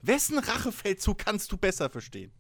Wessen 0.03 0.39
Rachefeldzug 0.39 1.19
kannst 1.19 1.51
du 1.53 1.57
besser 1.57 1.89
verstehen? 1.89 2.33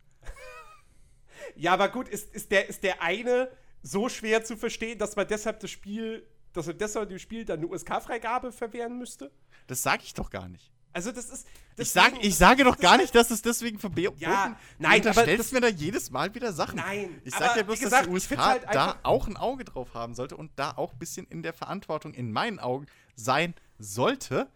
Ja, 1.56 1.72
aber 1.72 1.88
gut, 1.88 2.08
ist, 2.08 2.34
ist, 2.34 2.50
der, 2.50 2.68
ist 2.68 2.82
der 2.82 3.02
eine 3.02 3.50
so 3.82 4.08
schwer 4.08 4.44
zu 4.44 4.56
verstehen, 4.56 4.98
dass 4.98 5.16
man 5.16 5.26
deshalb 5.26 5.60
das 5.60 5.70
Spiel, 5.70 6.26
dass 6.52 6.66
man 6.66 6.76
deshalb 6.78 7.08
dem 7.08 7.18
Spiel 7.18 7.44
dann 7.44 7.58
eine 7.58 7.68
USK-Freigabe 7.68 8.52
verwehren 8.52 8.98
müsste? 8.98 9.30
Das 9.66 9.82
sage 9.82 10.02
ich 10.04 10.14
doch 10.14 10.30
gar 10.30 10.48
nicht. 10.48 10.70
Also 10.92 11.12
das 11.12 11.28
ist. 11.28 11.46
Ich, 11.76 11.90
sag, 11.90 12.24
ich 12.24 12.34
sage 12.36 12.64
doch 12.64 12.78
gar 12.78 12.96
nicht, 12.96 13.14
dass 13.14 13.30
es 13.30 13.42
deswegen 13.42 13.78
verboten 13.78 14.18
Ja, 14.18 14.48
Du 14.48 14.54
nein, 14.82 15.00
aber 15.02 15.08
unterstellst 15.10 15.40
das- 15.40 15.52
mir 15.52 15.60
da 15.60 15.68
jedes 15.68 16.10
Mal 16.10 16.34
wieder 16.34 16.54
Sachen. 16.54 16.76
Nein, 16.76 17.20
Ich 17.22 17.34
sage 17.34 17.58
ja 17.58 17.62
bloß, 17.64 17.80
gesagt, 17.80 18.06
dass 18.06 18.08
die 18.08 18.14
USK 18.14 18.38
halt 18.38 18.64
da 18.72 18.98
auch 19.02 19.26
ein 19.28 19.36
Auge 19.36 19.64
drauf 19.64 19.92
haben 19.92 20.14
sollte 20.14 20.38
und 20.38 20.50
da 20.56 20.70
auch 20.70 20.94
ein 20.94 20.98
bisschen 20.98 21.26
in 21.26 21.42
der 21.42 21.52
Verantwortung, 21.52 22.14
in 22.14 22.32
meinen 22.32 22.58
Augen, 22.58 22.86
sein 23.14 23.54
sollte, 23.78 24.50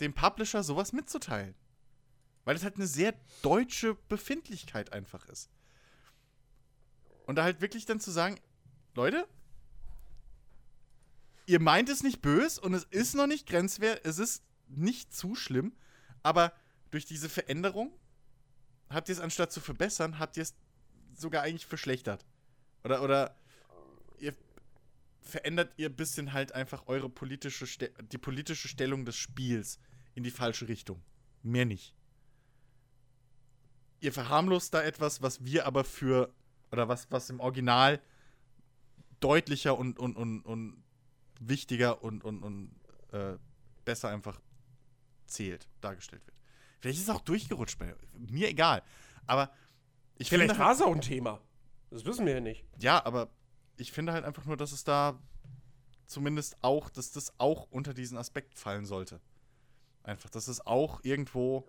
dem 0.00 0.12
Publisher 0.12 0.62
sowas 0.62 0.92
mitzuteilen. 0.92 1.54
Weil 2.44 2.56
es 2.56 2.64
halt 2.64 2.76
eine 2.76 2.86
sehr 2.86 3.14
deutsche 3.40 3.94
Befindlichkeit 4.10 4.92
einfach 4.92 5.24
ist. 5.26 5.48
Und 7.28 7.36
da 7.36 7.44
halt 7.44 7.60
wirklich 7.60 7.84
dann 7.84 8.00
zu 8.00 8.10
sagen, 8.10 8.40
Leute, 8.94 9.28
ihr 11.44 11.60
meint 11.60 11.90
es 11.90 12.02
nicht 12.02 12.22
böse 12.22 12.58
und 12.58 12.72
es 12.72 12.84
ist 12.84 13.14
noch 13.14 13.26
nicht 13.26 13.46
grenzwert, 13.46 14.00
es 14.06 14.18
ist 14.18 14.42
nicht 14.66 15.14
zu 15.14 15.34
schlimm, 15.34 15.76
aber 16.22 16.54
durch 16.90 17.04
diese 17.04 17.28
Veränderung 17.28 17.92
habt 18.88 19.10
ihr 19.10 19.14
es 19.14 19.20
anstatt 19.20 19.52
zu 19.52 19.60
verbessern, 19.60 20.18
habt 20.18 20.38
ihr 20.38 20.42
es 20.44 20.54
sogar 21.12 21.42
eigentlich 21.42 21.66
verschlechtert. 21.66 22.24
Oder, 22.82 23.02
oder 23.02 23.36
ihr 24.20 24.34
verändert 25.20 25.74
ihr 25.76 25.90
ein 25.90 25.96
bisschen 25.96 26.32
halt 26.32 26.52
einfach 26.52 26.86
eure 26.86 27.10
politische, 27.10 27.66
Ste 27.66 27.92
die 28.10 28.16
politische 28.16 28.68
Stellung 28.68 29.04
des 29.04 29.16
Spiels 29.16 29.80
in 30.14 30.22
die 30.22 30.30
falsche 30.30 30.66
Richtung. 30.66 31.02
Mehr 31.42 31.66
nicht. 31.66 31.94
Ihr 34.00 34.14
verharmlost 34.14 34.72
da 34.72 34.82
etwas, 34.82 35.20
was 35.20 35.44
wir 35.44 35.66
aber 35.66 35.84
für, 35.84 36.32
oder 36.72 36.88
was, 36.88 37.10
was 37.10 37.30
im 37.30 37.40
Original 37.40 38.00
deutlicher 39.20 39.76
und, 39.78 39.98
und, 39.98 40.16
und, 40.16 40.42
und 40.42 40.82
wichtiger 41.40 42.02
und, 42.02 42.24
und, 42.24 42.42
und 42.42 42.70
äh, 43.12 43.36
besser 43.84 44.08
einfach 44.08 44.40
zählt, 45.26 45.68
dargestellt 45.80 46.26
wird. 46.26 46.36
Vielleicht 46.80 46.98
ist 46.98 47.08
es 47.08 47.14
auch 47.14 47.20
durchgerutscht 47.20 47.80
mir, 47.80 48.48
egal. 48.48 48.82
Aber 49.26 49.50
ich 50.16 50.28
Vielleicht 50.28 50.50
finde 50.50 50.58
war 50.58 50.68
halt, 50.68 50.76
es 50.76 50.82
auch 50.82 50.94
ein 50.94 51.00
Thema. 51.00 51.40
Das 51.90 52.04
wissen 52.04 52.26
wir 52.26 52.34
ja 52.34 52.40
nicht. 52.40 52.64
ja, 52.78 53.04
aber 53.04 53.30
ich 53.76 53.92
finde 53.92 54.12
halt 54.12 54.24
einfach 54.24 54.44
nur, 54.44 54.56
dass 54.56 54.72
es 54.72 54.84
da 54.84 55.18
zumindest 56.06 56.56
auch, 56.62 56.90
dass 56.90 57.12
das 57.12 57.32
auch 57.38 57.68
unter 57.70 57.94
diesen 57.94 58.18
Aspekt 58.18 58.58
fallen 58.58 58.86
sollte. 58.86 59.20
Einfach, 60.02 60.30
dass 60.30 60.48
es 60.48 60.66
auch 60.66 61.04
irgendwo, 61.04 61.66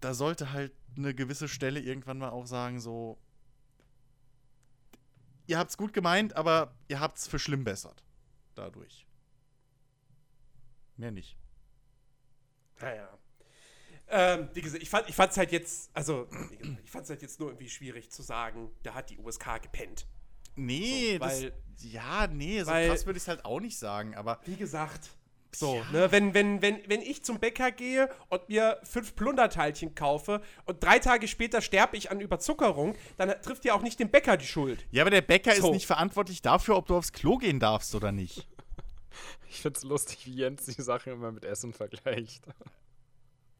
da 0.00 0.14
sollte 0.14 0.52
halt 0.52 0.72
eine 0.96 1.14
gewisse 1.14 1.48
Stelle 1.48 1.80
irgendwann 1.80 2.18
mal 2.18 2.30
auch 2.30 2.46
sagen, 2.46 2.80
so, 2.80 3.18
ihr 5.46 5.58
habt's 5.58 5.76
gut 5.76 5.92
gemeint, 5.92 6.36
aber 6.36 6.74
ihr 6.88 7.00
habt's 7.00 7.26
verschlimmbessert. 7.26 8.02
Dadurch. 8.54 9.06
Mehr 10.96 11.10
nicht. 11.10 11.36
Naja. 12.80 13.08
Ähm, 14.08 14.48
wie 14.52 14.60
gesagt, 14.60 14.82
ich 14.82 14.90
fand 14.90 15.08
fand's 15.14 15.36
halt 15.36 15.50
jetzt, 15.50 15.90
also, 15.94 16.26
gesagt, 16.26 16.78
ich 16.84 16.90
fand's 16.90 17.08
halt 17.10 17.22
jetzt 17.22 17.40
nur 17.40 17.48
irgendwie 17.50 17.70
schwierig 17.70 18.10
zu 18.10 18.22
sagen, 18.22 18.70
da 18.82 18.94
hat 18.94 19.10
die 19.10 19.18
USK 19.18 19.58
gepennt. 19.62 20.06
Nee, 20.56 21.14
So, 21.14 21.18
das, 21.20 21.42
weil- 21.42 21.52
ja, 21.80 22.26
nee, 22.28 22.60
so 22.62 22.70
weil- 22.70 22.88
krass 22.88 23.06
würde 23.06 23.16
ich 23.16 23.22
es 23.24 23.28
halt 23.28 23.44
auch 23.44 23.60
nicht 23.60 23.78
sagen, 23.78 24.14
aber 24.14 24.40
Wie 24.44 24.56
gesagt. 24.56 25.10
So, 25.56 25.76
Ja. 25.76 25.84
ne, 25.92 26.12
wenn, 26.12 26.34
wenn, 26.34 26.60
wenn, 26.62 26.80
wenn 26.88 27.00
ich 27.02 27.22
zum 27.24 27.38
Bäcker 27.38 27.70
gehe 27.72 28.08
und 28.28 28.48
mir 28.48 28.78
fünf 28.82 29.14
Plunderteilchen 29.16 29.94
kaufe 29.94 30.40
und 30.66 30.82
drei 30.82 30.98
Tage 30.98 31.28
später 31.28 31.60
sterbe 31.60 31.96
ich 31.96 32.10
an 32.10 32.20
Überzuckerung, 32.20 32.96
dann 33.16 33.30
trifft 33.42 33.64
ja 33.64 33.74
auch 33.74 33.82
nicht 33.82 33.98
den 34.00 34.10
Bäcker 34.10 34.36
die 34.36 34.46
Schuld. 34.46 34.84
Ja, 34.90 35.02
aber 35.02 35.10
der 35.10 35.22
Bäcker 35.22 35.54
So. 35.54 35.68
ist 35.68 35.72
nicht 35.72 35.86
verantwortlich 35.86 36.42
dafür, 36.42 36.76
ob 36.76 36.86
du 36.86 36.96
aufs 36.96 37.12
Klo 37.12 37.36
gehen 37.38 37.60
darfst 37.60 37.94
oder 37.94 38.12
nicht. 38.12 38.46
Ich 39.48 39.60
find's 39.62 39.84
lustig, 39.84 40.26
wie 40.26 40.34
Jens 40.34 40.64
die 40.64 40.82
Sache 40.82 41.10
immer 41.12 41.30
mit 41.30 41.44
Essen 41.44 41.72
vergleicht. 41.72 42.44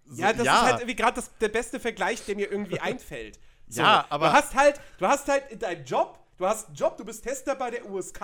So, 0.06 0.20
Ja, 0.20 0.32
das 0.32 0.42
ist 0.42 0.50
halt 0.50 0.80
irgendwie 0.80 0.96
gerade 0.96 1.22
der 1.40 1.48
beste 1.48 1.78
Vergleich, 1.78 2.24
der 2.24 2.34
mir 2.34 2.50
irgendwie 2.50 2.80
einfällt. 2.80 3.38
So, 3.68 3.80
Ja, 3.80 4.04
aber- 4.10 4.26
Du 4.28 4.32
hast 4.34 4.54
halt, 4.56 4.80
du 4.98 5.06
hast 5.06 5.26
halt 5.28 5.50
in 5.52 5.58
deinem 5.60 5.84
Job, 5.84 6.18
du 6.36 6.46
hast 6.46 6.66
einen 6.66 6.74
Job, 6.76 6.96
du 6.98 7.04
bist 7.04 7.22
Tester 7.24 7.54
bei 7.54 7.70
der 7.70 7.88
USK 7.88 8.20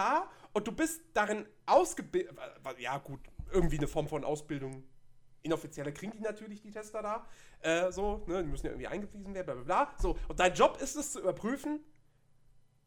und 0.52 0.66
du 0.66 0.72
bist 0.72 1.00
darin 1.14 1.46
ausgebildet. 1.64 2.36
Ja, 2.78 2.98
gut, 2.98 3.20
irgendwie 3.52 3.78
eine 3.78 3.88
Form 3.88 4.08
von 4.08 4.24
Ausbildung. 4.24 4.84
Inoffizieller 5.42 5.92
kriegen 5.92 6.12
die 6.12 6.20
natürlich, 6.20 6.60
die 6.60 6.70
Tester 6.70 7.02
da. 7.02 7.26
Äh, 7.60 7.90
so, 7.92 8.24
ne, 8.26 8.42
die 8.42 8.48
müssen 8.48 8.66
ja 8.66 8.72
irgendwie 8.72 8.88
eingewiesen 8.88 9.34
werden, 9.34 9.46
bla 9.46 9.54
bla 9.54 9.64
bla. 9.64 9.94
So, 9.98 10.18
und 10.28 10.38
dein 10.38 10.54
Job 10.54 10.78
ist 10.82 10.96
es 10.96 11.12
zu 11.12 11.20
überprüfen. 11.20 11.80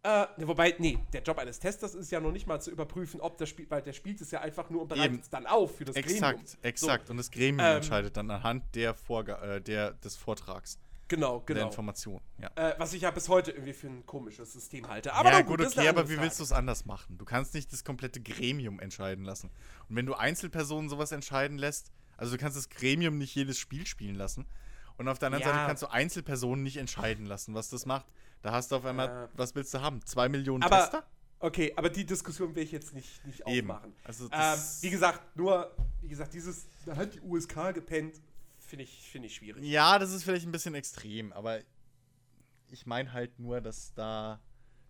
Äh, 0.06 0.28
ne, 0.38 0.48
wobei, 0.48 0.76
nee, 0.80 1.00
der 1.14 1.24
Job 1.24 1.38
eines 1.40 1.60
Testers 1.60 1.96
ist 1.96 2.12
ja 2.12 2.20
noch 2.20 2.32
nicht 2.32 2.46
mal 2.46 2.60
zu 2.60 2.70
überprüfen, 2.70 3.22
ob 3.22 3.38
das 3.38 3.48
Spiel, 3.50 3.70
weil 3.70 3.82
der 3.82 3.94
spielt 3.94 4.20
es 4.20 4.32
ja 4.32 4.42
einfach 4.42 4.70
nur 4.70 4.82
und 4.82 4.90
bereitet 4.90 5.22
es 5.22 5.30
dann 5.30 5.48
auf 5.48 5.78
für 5.78 5.86
das 5.86 5.96
Gremium. 5.96 6.16
Exakt, 6.16 6.58
exakt. 6.62 7.10
Und 7.10 7.18
das 7.18 7.32
Gremium 7.32 7.66
Ähm, 7.66 7.78
entscheidet 7.78 8.18
dann 8.18 8.30
anhand 8.30 8.76
der 8.76 8.94
Vorga 8.96 9.42
äh, 9.42 9.62
der, 9.62 9.94
des 9.94 10.18
Vortrags, 10.18 10.78
Genau, 11.14 11.40
der 11.42 11.56
genau. 11.56 11.68
Information. 11.68 12.22
Ja. 12.42 12.50
Äh, 12.56 12.74
was 12.80 12.94
ich 12.94 13.04
ja 13.04 13.12
bis 13.12 13.30
heute 13.30 13.52
irgendwie 13.52 13.74
für 13.74 13.86
ein 13.88 14.04
komisches 14.06 14.52
System 14.52 14.88
halte. 14.88 15.14
Aber 15.14 15.32
ja, 15.32 15.42
gut, 15.42 15.62
okay, 15.62 15.88
aber 15.88 16.10
wie 16.10 16.20
willst 16.20 16.40
du 16.40 16.44
es 16.44 16.52
anders 16.52 16.86
machen? 16.86 17.20
Du 17.20 17.26
kannst 17.26 17.54
nicht 17.54 17.72
das 17.72 17.84
komplette 17.84 18.20
Gremium 18.20 18.80
entscheiden 18.80 19.24
lassen. 19.24 19.52
Und 19.90 19.96
wenn 19.96 20.08
du 20.08 20.16
Einzelpersonen 20.16 20.90
sowas 20.90 21.12
entscheiden 21.12 21.60
lässt, 21.60 21.92
also 22.18 22.32
du 22.36 22.42
kannst 22.42 22.58
das 22.58 22.70
Gremium 22.70 23.20
nicht 23.20 23.36
jedes 23.36 23.60
Spiel 23.60 23.86
spielen 23.86 24.16
lassen. 24.16 24.48
Und 24.98 25.08
auf 25.08 25.20
der 25.20 25.28
anderen 25.28 25.44
Ja. 25.44 25.54
Seite 25.54 25.68
kannst 25.68 25.84
du 25.84 25.88
Einzelpersonen 25.88 26.64
nicht 26.64 26.78
entscheiden 26.78 27.28
lassen, 27.28 27.54
was 27.54 27.70
das 27.70 27.86
macht. 27.86 28.08
Da 28.42 28.52
hast 28.52 28.72
du 28.72 28.78
auf 28.78 28.86
einmal, 28.86 29.08
Ja. 29.08 29.30
was 29.36 29.54
willst 29.54 29.72
du 29.76 29.82
haben? 29.82 30.04
Zwei 30.06 30.30
Millionen 30.30 30.64
Aber, 30.64 30.78
Tester? 30.78 31.04
okay, 31.40 31.74
aber 31.76 31.90
die 31.90 32.06
Diskussion 32.06 32.56
will 32.56 32.64
ich 32.64 32.72
jetzt 32.72 32.94
nicht, 32.94 33.24
nicht 33.26 33.42
Eben. 33.48 33.70
aufmachen. 33.70 33.94
Also 34.04 34.30
ähm, 34.32 34.60
wie 34.82 34.90
gesagt, 34.90 35.36
nur, 35.38 35.76
wie 36.02 36.08
gesagt, 36.08 36.34
dieses, 36.34 36.66
da 36.86 36.96
hat 36.96 37.14
die 37.14 37.22
USK 37.22 37.72
gepennt, 37.74 38.20
finde 38.74 38.86
ich, 38.86 39.08
finde 39.12 39.28
ich 39.28 39.36
schwierig. 39.36 39.64
Ja, 39.64 40.00
das 40.00 40.12
ist 40.14 40.24
vielleicht 40.24 40.48
ein 40.48 40.52
bisschen 40.52 40.74
extrem, 40.74 41.32
aber 41.32 41.60
ich 42.72 42.88
meine 42.88 43.14
halt 43.14 43.38
nur, 43.38 43.62
dass 43.62 43.94
da 43.94 44.42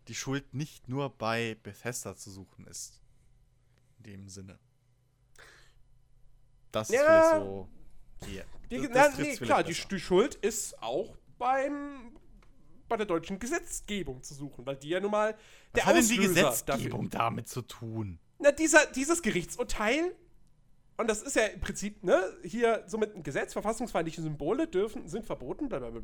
die 0.07 0.15
Schuld 0.15 0.53
nicht 0.53 0.87
nur 0.87 1.09
bei 1.09 1.57
Bethesda 1.63 2.15
zu 2.15 2.31
suchen 2.31 2.65
ist. 2.67 3.01
In 3.97 4.03
dem 4.03 4.29
Sinne. 4.29 4.57
das 6.71 6.87
Ja. 6.89 6.95
ist 7.01 7.05
vielleicht 7.05 7.45
so. 7.45 7.69
Yeah. 8.25 8.45
Die, 8.71 8.77
Das- 8.77 8.87
na, 8.87 8.93
das 8.93 9.17
nee, 9.17 9.23
trifft's 9.25 9.41
klar, 9.41 9.63
die, 9.63 9.73
die 9.73 9.99
Schuld 9.99 10.35
ist 10.35 10.81
auch 10.81 11.17
beim, 11.37 12.17
bei 12.87 12.95
der 12.95 13.05
deutschen 13.05 13.37
Gesetzgebung 13.37 14.23
zu 14.23 14.33
suchen, 14.33 14.65
weil 14.65 14.77
die 14.77 14.89
ja 14.89 15.01
nun 15.01 15.11
mal 15.11 15.35
der 15.75 15.83
Was 15.83 15.85
hat 15.87 15.95
denn 15.97 16.07
die 16.07 16.19
Auslöser 16.19 16.49
Gesetzgebung 16.51 17.09
damit 17.09 17.49
zu 17.49 17.61
tun? 17.63 18.17
Na, 18.39 18.51
dieser, 18.53 18.85
dieses 18.93 19.21
Gerichtsurteil, 19.21 20.15
und 20.97 21.07
das 21.07 21.21
ist 21.21 21.35
ja 21.35 21.45
im 21.47 21.59
Prinzip, 21.59 22.03
ne, 22.03 22.21
hier 22.43 22.83
so 22.87 22.97
mit 22.97 23.13
einem 23.13 23.23
Gesetz, 23.23 23.53
verfassungsfeindliche 23.53 24.21
Symbole 24.21 24.67
dürfen, 24.67 25.07
sind 25.07 25.25
verboten, 25.25 25.67
bla 25.69 25.79
bla 25.79 25.89
bla 25.89 25.99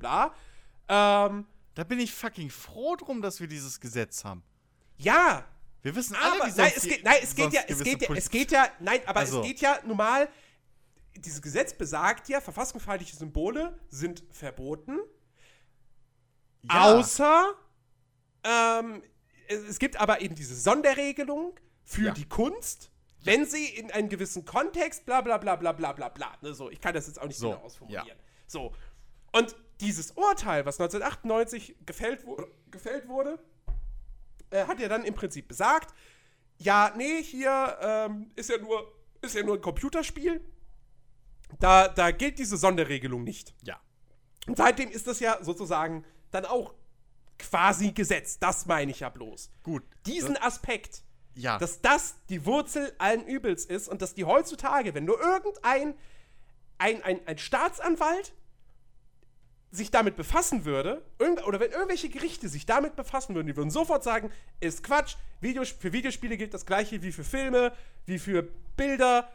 bla. 0.88 1.26
Ähm, 1.28 1.46
Da 1.76 1.84
bin 1.84 2.00
ich 2.00 2.14
fucking 2.14 2.50
froh 2.50 2.96
drum, 2.96 3.22
dass 3.22 3.40
wir 3.40 3.48
dieses 3.48 3.80
Gesetz 3.80 4.24
haben. 4.26 4.44
ja, 4.98 5.46
Wir 5.82 5.96
wissen 5.96 6.16
alle, 6.16 6.42
aber 6.44 6.52
nein, 6.56 6.74
es 6.76 6.84
geht, 6.84 7.04
nein, 7.06 7.18
es 7.22 7.36
geht 7.36 7.54
ja, 7.54 7.62
es 7.68 7.84
geht 7.84 8.02
ja, 8.02 8.16
es 8.16 8.30
geht 8.30 8.52
ja, 8.52 8.68
nein, 8.80 9.00
aber 9.06 9.20
Also. 9.22 9.42
es 9.42 9.48
geht 9.48 9.62
ja 9.62 9.80
normal, 9.86 10.28
dieses 11.16 11.42
Gesetz 11.42 11.74
besagt 11.74 12.28
ja, 12.28 12.42
verfassungsfeindliche 12.42 13.16
Symbole 13.16 13.78
sind 13.90 14.24
verboten, 14.32 14.98
Ja. 16.64 16.94
außer 16.96 17.54
ähm, 18.44 19.04
es, 19.48 19.60
es 19.62 19.80
gibt 19.80 19.98
aber 20.00 20.22
eben 20.22 20.36
diese 20.36 20.56
Sonderregelung 20.56 21.58
für 21.84 22.04
Ja. 22.08 22.12
die 22.14 22.26
Kunst, 22.28 22.92
wenn 23.24 23.46
sie 23.46 23.66
in 23.68 23.92
einem 23.92 24.10
gewissen 24.10 24.46
Kontext, 24.46 25.06
bla 25.06 25.22
bla 25.22 25.38
bla 25.38 25.56
bla 25.56 25.72
bla 25.74 25.92
bla 25.94 26.10
bla. 26.10 26.32
Ne, 26.42 26.54
so, 26.54 26.70
ich 26.70 26.80
kann 26.82 26.94
das 26.94 27.08
jetzt 27.08 27.20
auch 27.22 27.28
nicht 27.28 27.38
So, 27.38 27.52
genau 27.52 27.62
ausformulieren. 27.64 28.08
ja. 28.08 28.14
So. 28.48 28.74
Und 29.32 29.56
dieses 29.82 30.12
Urteil, 30.12 30.66
was 30.66 30.80
1998 30.80 31.76
gefällt, 31.86 32.26
wu 32.26 32.38
gefällt 32.72 33.08
wurde, 33.08 33.40
äh, 34.50 34.66
hat 34.66 34.80
ja 34.80 34.88
dann 34.88 35.04
im 35.04 35.14
Prinzip 35.14 35.48
besagt, 35.48 35.94
ja, 36.58 36.94
nee, 36.98 37.22
hier 37.24 37.78
ähm, 37.82 38.32
ist 38.36 38.50
ja 38.50 38.58
nur, 38.58 38.92
ist 39.22 39.36
ja 39.36 39.44
nur 39.44 39.56
ein 39.56 39.62
Computerspiel. 39.62 40.42
Da, 41.60 41.88
da 41.88 42.12
gilt 42.12 42.38
diese 42.40 42.58
Sonderregelung 42.58 43.24
nicht. 43.24 43.54
Ja. 43.64 43.80
Und 44.48 44.58
seitdem 44.58 44.90
ist 44.92 45.08
das 45.08 45.20
ja 45.20 45.44
sozusagen 45.44 46.06
dann 46.32 46.46
auch 46.46 46.74
quasi 47.38 47.92
Gesetz. 47.92 48.40
Das 48.40 48.66
meine 48.66 48.92
ich 48.92 49.00
ja 49.00 49.10
bloß. 49.10 49.52
Gut. 49.64 49.84
Diesen 50.06 50.38
Aspekt, 50.38 51.04
Ja. 51.40 51.58
dass 51.58 51.82
das 51.82 52.16
die 52.30 52.46
Wurzel 52.46 52.94
allen 52.98 53.26
Übels 53.26 53.66
ist 53.66 53.88
und 53.88 54.02
dass 54.02 54.14
die 54.14 54.26
heutzutage, 54.26 54.94
wenn 54.94 55.06
nur 55.06 55.20
irgendein 55.20 55.96
ein, 56.78 57.04
ein, 57.04 57.20
ein 57.28 57.38
Staatsanwalt 57.38 58.34
sich 59.72 59.92
damit 59.92 60.16
befassen 60.16 60.66
würde, 60.66 61.04
oder 61.46 61.60
wenn 61.60 61.72
irgendwelche 61.72 62.10
Gerichte 62.10 62.50
sich 62.50 62.66
damit 62.66 62.96
befassen 62.96 63.36
würden, 63.36 63.48
die 63.48 63.56
würden 63.56 63.70
sofort 63.70 64.04
sagen, 64.04 64.32
ist 64.60 64.84
Quatsch, 64.84 65.16
Videos, 65.42 65.70
für 65.70 65.94
Videospiele 65.94 66.38
gilt 66.38 66.54
das 66.54 66.66
gleiche 66.66 67.02
wie 67.04 67.12
für 67.12 67.24
Filme, 67.24 67.72
wie 68.06 68.18
für 68.18 68.48
Bilder, 68.76 69.32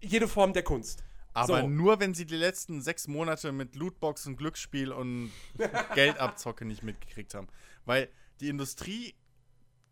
jede 0.00 0.26
Form 0.26 0.52
der 0.52 0.64
Kunst. 0.64 1.04
Aber 1.32 1.60
So. 1.60 1.68
nur, 1.68 2.00
wenn 2.00 2.14
sie 2.14 2.24
die 2.24 2.36
letzten 2.36 2.80
sechs 2.80 3.06
Monate 3.08 3.52
mit 3.52 3.76
Lootboxen, 3.76 4.36
Glücksspiel 4.36 4.90
und 4.90 5.30
Geldabzocke 5.94 6.64
nicht 6.64 6.82
mitgekriegt 6.82 7.34
haben. 7.34 7.46
Weil 7.84 8.08
die 8.40 8.48
Industrie 8.48 9.14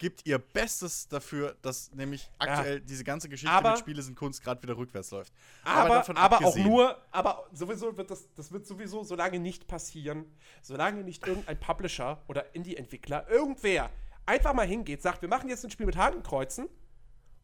gibt 0.04 0.26
ihr 0.26 0.36
Bestes 0.38 1.08
dafür, 1.08 1.56
dass 1.62 1.90
nämlich 1.94 2.30
aktuell 2.38 2.78
diese 2.82 3.04
ganze 3.04 3.26
Geschichte 3.26 3.50
Aber- 3.54 3.70
mit 3.70 3.78
Spiele 3.78 4.02
sind 4.02 4.14
Kunst 4.16 4.42
gerade 4.44 4.62
wieder 4.62 4.76
rückwärts 4.76 5.10
läuft. 5.10 5.32
Aber, 5.64 5.94
davon 5.94 6.14
aber 6.18 6.44
auch 6.44 6.54
nur, 6.56 6.98
aber 7.10 7.48
sowieso 7.54 7.96
wird 7.96 8.10
das, 8.10 8.28
das 8.34 8.52
wird 8.52 8.66
sowieso 8.66 9.02
so 9.02 9.14
lange 9.14 9.38
nicht 9.38 9.66
passieren, 9.66 10.26
solange 10.60 11.02
nicht 11.04 11.26
irgendein 11.26 11.58
Publisher 11.58 12.22
oder 12.28 12.54
Indie-Entwickler, 12.54 13.26
irgendwer 13.30 13.88
einfach 14.26 14.52
mal 14.52 14.66
hingeht, 14.66 15.00
sagt, 15.00 15.22
wir 15.22 15.28
machen 15.30 15.48
jetzt 15.48 15.64
ein 15.64 15.70
Spiel 15.70 15.86
mit 15.86 15.96
Hakenkreuzen 15.96 16.68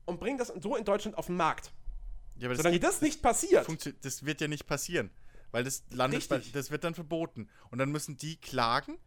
und 0.04 0.20
bringen 0.20 0.36
das 0.36 0.48
so 0.60 0.76
in 0.76 0.84
Deutschland 0.84 1.16
auf 1.16 1.28
den 1.28 1.36
Markt. 1.38 1.72
Ja, 2.36 2.48
aber 2.48 2.56
Solange 2.56 2.74
geht- 2.76 2.84
das 2.84 3.00
nicht 3.00 3.22
passiert, 3.22 3.66
das 4.02 4.26
wird 4.26 4.42
ja 4.42 4.48
nicht 4.48 4.66
passieren. 4.66 5.08
Weil 5.50 5.64
das 5.64 5.82
landet, 5.90 6.28
bei, 6.28 6.42
das 6.52 6.70
wird 6.70 6.84
dann 6.84 6.94
verboten. 6.94 7.48
Und 7.70 7.78
dann 7.78 7.90
müssen 7.90 8.18
die 8.18 8.36
klagen. 8.36 8.98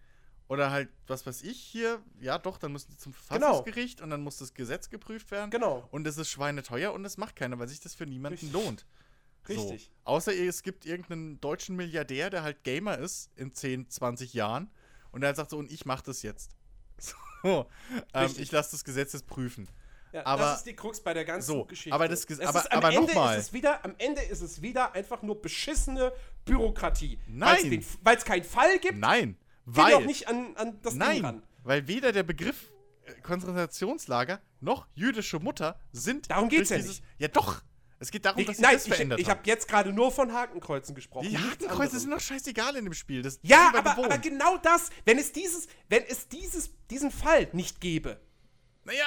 Oder 0.49 0.71
halt, 0.71 0.89
was 1.07 1.25
weiß 1.25 1.41
ich 1.43 1.57
hier, 1.59 2.01
ja 2.19 2.37
doch, 2.37 2.57
dann 2.57 2.71
müssen 2.73 2.91
die 2.91 2.97
zum 2.97 3.13
Verfassungsgericht 3.13 4.01
und 4.01 4.09
dann 4.09 4.21
muss 4.21 4.37
das 4.37 4.53
Gesetz 4.53 4.89
geprüft 4.89 5.31
werden. 5.31 5.49
Genau. 5.49 5.87
Und 5.91 6.05
es 6.05 6.17
ist 6.17 6.29
schweineteuer 6.29 6.93
und 6.93 7.03
das 7.03 7.17
macht 7.17 7.35
keiner, 7.35 7.57
weil 7.59 7.67
sich 7.69 7.79
das 7.79 7.95
für 7.95 8.05
niemanden 8.05 8.39
Richtig. 8.39 8.51
lohnt. 8.53 8.85
Richtig. 9.47 9.85
So. 9.85 9.91
Außer 10.11 10.33
es 10.35 10.61
gibt 10.63 10.85
irgendeinen 10.85 11.39
deutschen 11.41 11.75
Milliardär, 11.75 12.29
der 12.29 12.43
halt 12.43 12.63
Gamer 12.63 12.97
ist 12.97 13.29
in 13.35 13.53
10, 13.53 13.89
20 13.89 14.33
Jahren 14.33 14.69
und 15.11 15.21
der 15.21 15.29
halt 15.29 15.37
sagt 15.37 15.49
so, 15.49 15.57
und 15.57 15.71
ich 15.71 15.85
mach 15.85 16.01
das 16.01 16.21
jetzt. 16.23 16.51
So, 17.45 17.67
ähm, 18.13 18.31
ich 18.37 18.53
lasse 18.53 18.71
das 18.71 18.85
Gesetz 18.85 19.11
jetzt 19.11 19.27
prüfen. 19.27 19.67
Ja, 20.13 20.25
aber- 20.25 20.43
das 20.43 20.57
ist 20.59 20.65
die 20.67 20.75
Krux 20.77 21.01
bei 21.01 21.13
der 21.13 21.25
ganzen 21.25 21.47
So, 21.47 21.65
Geschichte. 21.65 21.93
aber 21.93 22.07
das 22.07 22.23
Es 22.23 22.39
aber- 22.39 22.59
ist, 22.59 22.71
am 22.71 22.77
aber 22.77 22.93
Ende 22.93 23.07
nochmal. 23.07 23.37
ist 23.37 23.47
es 23.47 23.53
wieder, 23.53 23.83
am 23.83 23.95
Ende 23.97 24.21
ist 24.21 24.39
es 24.39 24.61
wieder 24.61 24.93
einfach 24.93 25.21
nur 25.23 25.41
beschissene 25.41 26.13
Bürokratie. 26.45 27.19
Nein. 27.27 27.83
Weil 28.01 28.15
es 28.15 28.23
keinen 28.23 28.45
Fall 28.45 28.79
gibt, 28.79 28.97
Nein, 28.97 29.35
weil 29.65 29.93
auch 29.93 30.05
nicht 30.05 30.27
an, 30.27 30.55
an 30.55 30.79
das 30.81 30.93
Ding 30.93 30.99
Nein, 30.99 31.25
ran. 31.25 31.43
weil 31.63 31.87
weder 31.87 32.11
der 32.11 32.23
Begriff 32.23 32.71
äh, 33.05 33.13
Konzentrationslager 33.21 34.41
noch 34.59 34.87
jüdische 34.95 35.39
Mutter 35.39 35.79
sind. 35.91 36.29
Darum 36.29 36.49
geht's 36.49 36.69
ja 36.69 36.77
nicht. 36.77 37.03
Ja, 37.17 37.27
doch. 37.27 37.61
Es 37.99 38.11
geht 38.11 38.25
darum, 38.25 38.45
dass 38.45 38.57
sie 38.57 38.61
nein, 38.61 38.73
das 38.73 38.85
ich, 38.85 38.93
verändert 38.93 39.19
ich 39.21 39.29
haben. 39.29 39.37
habe 39.39 39.47
jetzt 39.49 39.65
gerade 39.69 39.93
nur 39.93 40.11
von 40.11 40.33
Hakenkreuzen 40.33 40.93
gesprochen. 40.93 41.29
Die 41.29 41.37
Hakenkreuze 41.37 41.99
sind 41.99 42.11
doch 42.11 42.19
scheißegal 42.19 42.75
in 42.75 42.83
dem 42.83 42.93
Spiel. 42.93 43.21
Das 43.21 43.39
Ja, 43.43 43.71
aber, 43.73 43.91
aber 43.91 44.17
genau 44.17 44.57
das, 44.57 44.89
wenn 45.05 45.17
es 45.17 45.31
dieses, 45.31 45.67
wenn 45.87 46.03
es 46.03 46.27
dieses, 46.27 46.71
diesen 46.89 47.11
Fall 47.11 47.47
nicht 47.53 47.79
gäbe, 47.79 48.19
Naja, 48.83 49.05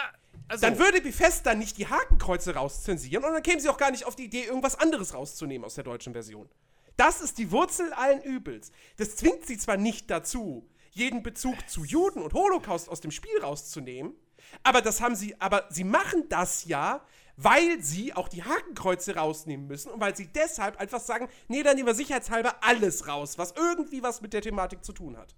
also. 0.49 0.67
dann 0.67 0.79
würde 0.79 1.03
Bethesda 1.03 1.55
nicht 1.55 1.77
die 1.77 1.87
Hakenkreuze 1.89 2.55
rauszensieren 2.55 3.23
und 3.23 3.35
dann 3.35 3.43
kämen 3.43 3.61
sie 3.61 3.69
auch 3.69 3.77
gar 3.77 3.91
nicht 3.91 4.07
auf 4.07 4.17
die 4.17 4.25
Idee, 4.25 4.45
irgendwas 4.45 4.77
anderes 4.79 5.13
rauszunehmen 5.13 5.67
aus 5.67 5.75
der 5.75 5.85
deutschen 5.85 6.15
Version. 6.15 6.49
Das 6.97 7.21
ist 7.21 7.39
die 7.39 7.51
Wurzel 7.51 7.93
allen 7.93 8.23
Übels. 8.23 8.73
Das 8.97 9.17
zwingt 9.17 9.47
sie 9.47 9.59
zwar 9.59 9.77
nicht 9.77 10.11
dazu, 10.11 10.69
jeden 10.93 11.23
Bezug 11.23 11.69
zu 11.69 11.85
Juden 11.85 12.23
und 12.23 12.33
Holocaust 12.33 12.89
aus 12.89 13.01
dem 13.01 13.11
Spiel 13.11 13.39
rauszunehmen, 13.43 14.15
aber 14.63 14.81
das 14.81 15.01
haben 15.01 15.15
sie, 15.15 15.39
aber 15.41 15.67
sie 15.71 15.85
machen 15.85 16.29
das 16.29 16.65
ja, 16.65 17.05
weil 17.37 17.83
sie 17.83 18.15
auch 18.15 18.29
die 18.29 18.45
Hakenkreuze 18.45 19.17
rausnehmen 19.17 19.67
müssen 19.67 19.91
und 19.91 20.01
weil 20.01 20.17
sie 20.17 20.27
deshalb 20.29 20.79
einfach 20.79 21.01
sagen, 21.01 21.29
nee, 21.49 21.63
dann 21.63 21.77
nehmen 21.77 21.89
wir 21.89 21.95
sicherheitshalber 21.95 22.63
alles 22.63 23.07
raus, 23.07 23.37
was 23.37 23.53
irgendwie 23.53 24.03
was 24.03 24.23
mit 24.23 24.33
der 24.33 24.41
Thematik 24.41 24.85
zu 24.85 24.93
tun 24.95 25.19
hat. 25.19 25.35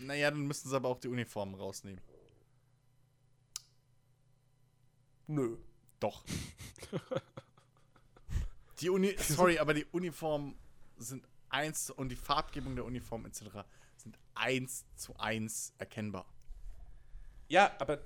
naja, 0.00 0.30
dann 0.30 0.46
müssten 0.46 0.68
sie 0.68 0.76
aber 0.76 0.88
auch 0.88 0.98
die 0.98 1.08
Uniformen 1.08 1.54
rausnehmen. 1.54 2.00
Nö. 5.30 5.56
Doch. 6.00 6.24
die 8.80 8.90
Uni. 8.90 9.14
Sorry, 9.18 9.58
aber 9.58 9.74
die 9.74 9.84
Uniformen 9.92 10.56
sind 10.96 11.24
eins 11.48 11.90
und 11.90 12.08
die 12.08 12.16
Farbgebung 12.16 12.74
der 12.74 12.84
Uniform 12.84 13.26
etc. 13.26 13.42
sind 13.96 14.18
eins 14.34 14.86
zu 14.96 15.16
eins 15.18 15.72
erkennbar. 15.78 16.26
Ja, 17.48 17.70
aber 17.78 18.00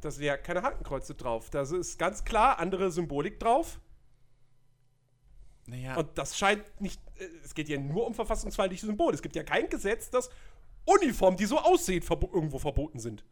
da 0.00 0.10
sind 0.10 0.24
ja 0.24 0.36
keine 0.36 0.62
Hakenkreuze 0.62 1.14
drauf. 1.14 1.48
Da 1.50 1.62
ist 1.62 1.98
ganz 1.98 2.24
klar 2.24 2.58
andere 2.58 2.90
Symbolik 2.90 3.40
drauf. 3.40 3.80
Naja. 5.66 5.96
Und 5.96 6.18
das 6.18 6.36
scheint 6.36 6.64
nicht. 6.80 7.00
äh, 7.16 7.24
Es 7.44 7.54
geht 7.54 7.68
ja 7.68 7.78
nur 7.78 8.06
um 8.06 8.14
verfassungsfeindliche 8.14 8.84
Symbole. 8.86 9.14
Es 9.14 9.22
gibt 9.22 9.36
ja 9.36 9.42
kein 9.42 9.70
Gesetz, 9.70 10.10
dass 10.10 10.28
Uniformen, 10.84 11.36
die 11.38 11.46
so 11.46 11.58
aussehen, 11.58 12.02
verbo 12.02 12.30
irgendwo 12.32 12.58
verboten 12.58 12.98
sind. 12.98 13.24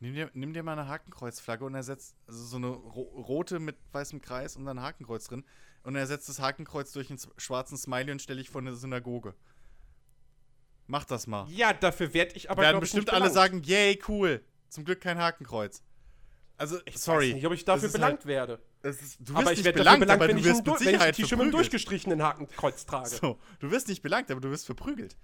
Nimm 0.00 0.14
dir, 0.14 0.30
nimm 0.32 0.52
dir 0.52 0.62
mal 0.62 0.72
eine 0.78 0.86
Hakenkreuzflagge 0.86 1.64
und 1.64 1.74
ersetzt 1.74 2.14
also 2.26 2.44
so 2.44 2.56
eine 2.56 2.68
ro 2.68 3.02
rote 3.02 3.58
mit 3.58 3.76
weißem 3.92 4.20
Kreis 4.20 4.56
und 4.56 4.64
dann 4.64 4.80
Hakenkreuz 4.80 5.26
drin 5.26 5.44
und 5.82 5.96
ersetzt 5.96 6.28
das 6.28 6.40
Hakenkreuz 6.40 6.92
durch 6.92 7.10
einen 7.10 7.18
schwarzen 7.36 7.76
Smiley 7.76 8.12
und 8.12 8.22
stelle 8.22 8.40
ich 8.40 8.48
vor 8.50 8.60
eine 8.60 8.74
Synagoge. 8.76 9.34
Mach 10.86 11.04
das 11.04 11.26
mal. 11.26 11.46
Ja, 11.50 11.72
dafür 11.72 12.14
werde 12.14 12.34
ich 12.36 12.50
aber. 12.50 12.62
Werden 12.62 12.74
glaub 12.74 12.80
bestimmt 12.82 13.12
alle 13.12 13.30
sagen, 13.30 13.62
yay, 13.64 14.00
cool. 14.08 14.42
Zum 14.68 14.84
Glück 14.84 15.00
kein 15.00 15.18
Hakenkreuz. 15.18 15.82
Also, 16.56 16.78
Ich 16.86 16.98
sorry. 16.98 17.28
weiß 17.28 17.34
nicht, 17.34 17.46
ob 17.46 17.52
ich 17.52 17.64
dafür 17.64 17.86
ist 17.86 17.92
belangt 17.92 18.18
halt, 18.20 18.26
werde. 18.26 18.62
ist, 18.82 19.18
du 19.20 19.32
wirst 19.32 19.36
Aber 19.36 19.52
ich 19.52 19.64
werde 19.64 19.78
belangt, 19.78 20.00
belangt, 20.00 20.20
aber 20.22 20.28
wenn 20.28 20.36
du 20.36 20.42
ich, 20.42 20.48
ein, 20.48 20.54
wirst 20.54 20.66
mit 20.66 20.66
wenn 20.66 20.72
ich 20.74 20.80
ein 20.80 20.92
Sicherheit 20.92 21.14
T-Shirt 21.14 21.30
mit 21.32 21.40
einem 21.42 21.50
durchgestrichenen 21.52 22.22
Hakenkreuz 22.22 22.86
trage. 22.86 23.08
So, 23.10 23.38
du 23.60 23.70
wirst 23.70 23.88
nicht 23.88 24.02
belangt, 24.02 24.30
aber 24.30 24.40
du 24.40 24.50
wirst 24.50 24.66
verprügelt. 24.66 25.16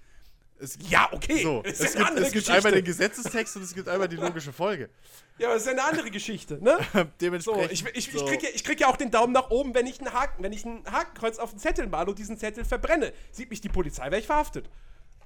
Es, 0.58 0.78
Ja, 0.88 1.08
okay. 1.12 1.42
so, 1.42 1.62
ist 1.62 1.80
es, 1.80 1.94
ja 1.94 2.06
eine 2.06 2.14
gibt, 2.14 2.26
es 2.28 2.32
gibt 2.32 2.50
einmal 2.50 2.72
den 2.72 2.84
Gesetzestext 2.84 3.56
und 3.56 3.62
es 3.62 3.74
gibt 3.74 3.88
einmal 3.88 4.08
die 4.08 4.16
logische 4.16 4.52
Folge. 4.52 4.88
Ja, 5.36 5.48
aber 5.48 5.54
das 5.54 5.64
ist 5.64 5.66
ja 5.66 5.72
eine 5.72 5.82
andere 5.82 6.12
Geschichte, 6.12 6.62
ne? 6.62 6.78
So, 6.92 7.04
Dementsprechend. 7.20 7.72
ich, 7.72 7.84
ich, 7.86 8.14
ich 8.14 8.20
so. 8.20 8.24
krieg 8.24 8.40
ja, 8.40 8.50
ich 8.54 8.62
krieg 8.62 8.78
ja 8.78 8.86
auch 8.86 8.96
den 8.96 9.10
Daumen 9.10 9.32
nach 9.32 9.50
oben, 9.50 9.74
wenn 9.74 9.84
ich 9.84 9.98
einen 9.98 10.12
Haken, 10.12 10.44
wenn 10.44 10.52
ich 10.52 10.64
ein 10.64 10.84
Hakenkreuz 10.88 11.38
auf 11.40 11.50
den 11.50 11.58
Zettel 11.58 11.88
male 11.88 12.08
und 12.10 12.18
diesen 12.20 12.38
Zettel 12.38 12.64
verbrenne. 12.64 13.12
Sieht 13.32 13.50
mich 13.50 13.60
die 13.60 13.68
Polizei, 13.68 14.04
wäre 14.12 14.20
ich 14.20 14.26
verhaftet. 14.26 14.70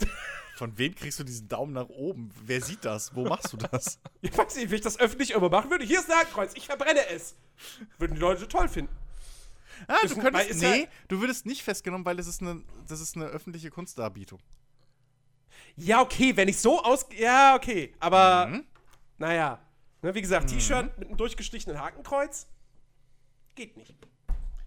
Von 0.56 0.78
wem 0.78 0.94
kriegst 0.94 1.18
du 1.18 1.24
diesen 1.24 1.46
Daumen 1.48 1.74
nach 1.74 1.90
oben? 1.90 2.30
Wer 2.46 2.62
sieht 2.62 2.86
das? 2.86 3.14
Wo 3.14 3.26
machst 3.26 3.52
du 3.52 3.58
das? 3.58 3.98
Ich 4.22 4.36
weiß 4.36 4.56
nicht, 4.56 4.70
wenn 4.70 4.76
ich 4.76 4.80
das 4.82 4.98
öffentlich 4.98 5.32
immer 5.32 5.50
machen 5.50 5.70
würde. 5.70 5.84
Hier 5.84 6.00
ist 6.00 6.10
ein 6.10 6.16
Hakenkreuz, 6.16 6.52
ich 6.54 6.64
verbrenne 6.66 7.06
es. 7.10 7.34
Würden 7.98 8.14
die 8.14 8.20
Leute 8.20 8.48
toll 8.48 8.68
finden. 8.68 8.96
Ah, 9.86 9.98
du 10.08 10.16
könntest. 10.16 10.54
Nee, 10.62 10.80
ja- 10.84 10.88
du 11.08 11.20
würdest 11.20 11.44
nicht 11.44 11.62
festgenommen, 11.62 12.06
weil 12.06 12.16
das 12.16 12.26
ist 12.26 12.40
eine, 12.40 12.62
das 12.88 13.00
ist 13.02 13.14
eine 13.14 13.26
öffentliche 13.26 13.68
Kunstdarbietung. 13.70 14.40
Ja, 15.78 16.00
okay, 16.00 16.36
wenn 16.36 16.48
ich 16.48 16.58
so 16.58 16.82
aus. 16.82 17.06
Ja, 17.16 17.54
okay. 17.56 17.94
Aber. 18.00 18.46
Mhm. 18.46 18.64
naja. 19.18 19.60
Ne, 20.02 20.14
wie 20.14 20.20
gesagt, 20.20 20.48
T-Shirt 20.50 20.96
mit 20.98 21.08
einem 21.08 21.16
durchgestrichenen 21.16 21.80
Hakenkreuz 21.80 22.46
geht 23.56 23.76
nicht. 23.76 23.96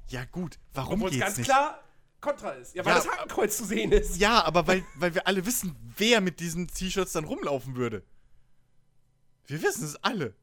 Ja, 0.09 0.25
gut. 0.25 0.59
Warum 0.73 0.95
Obwohl 0.95 1.07
es 1.09 1.13
geht's 1.13 1.25
ganz 1.25 1.37
nicht? 1.37 1.47
klar 1.47 1.81
Kontra 2.19 2.49
ist. 2.51 2.75
Ja, 2.75 2.83
weil 2.83 2.93
Ja, 2.95 2.97
das 2.99 3.07
Hakenkreuz 3.07 3.57
zu 3.57 3.63
sehen 3.65 3.93
ist. 3.93 4.17
Ja, 4.17 4.43
aber 4.45 4.67
weil, 4.67 4.83
weil 4.95 5.15
wir 5.15 5.27
alle 5.27 5.45
wissen, 5.45 5.75
wer 5.97 6.19
mit 6.19 6.41
diesen 6.41 6.67
T-Shirts 6.67 7.13
dann 7.13 7.23
rumlaufen 7.23 7.75
würde. 7.75 8.03
Wir 9.47 9.61
wissen 9.63 9.85
es 9.85 9.95
alle. 10.03 10.35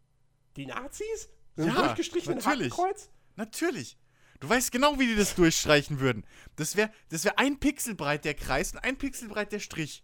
Die 0.56 0.64
Nazis? 0.66 1.28
Mit 1.56 1.66
einem 1.66 1.76
Ja, 1.76 1.82
durchgestrichenen 1.82 2.38
natürlich. 2.38 2.72
Hakenkreuz? 2.72 3.10
Natürlich. 3.36 3.98
Du 4.40 4.48
weißt 4.48 4.72
genau, 4.72 4.98
wie 4.98 5.06
die 5.06 5.16
das 5.16 5.34
durchstreichen 5.34 6.00
würden. 6.00 6.24
Das 6.56 6.76
wäre 6.76 6.90
das 7.10 7.24
wär 7.24 7.38
ein 7.38 7.60
Pixel 7.60 7.94
breit 7.94 8.24
der 8.24 8.34
Kreis 8.34 8.72
und 8.72 8.78
ein 8.78 8.96
Pixel 8.96 9.28
breit 9.28 9.52
der 9.52 9.60
Strich. 9.60 10.02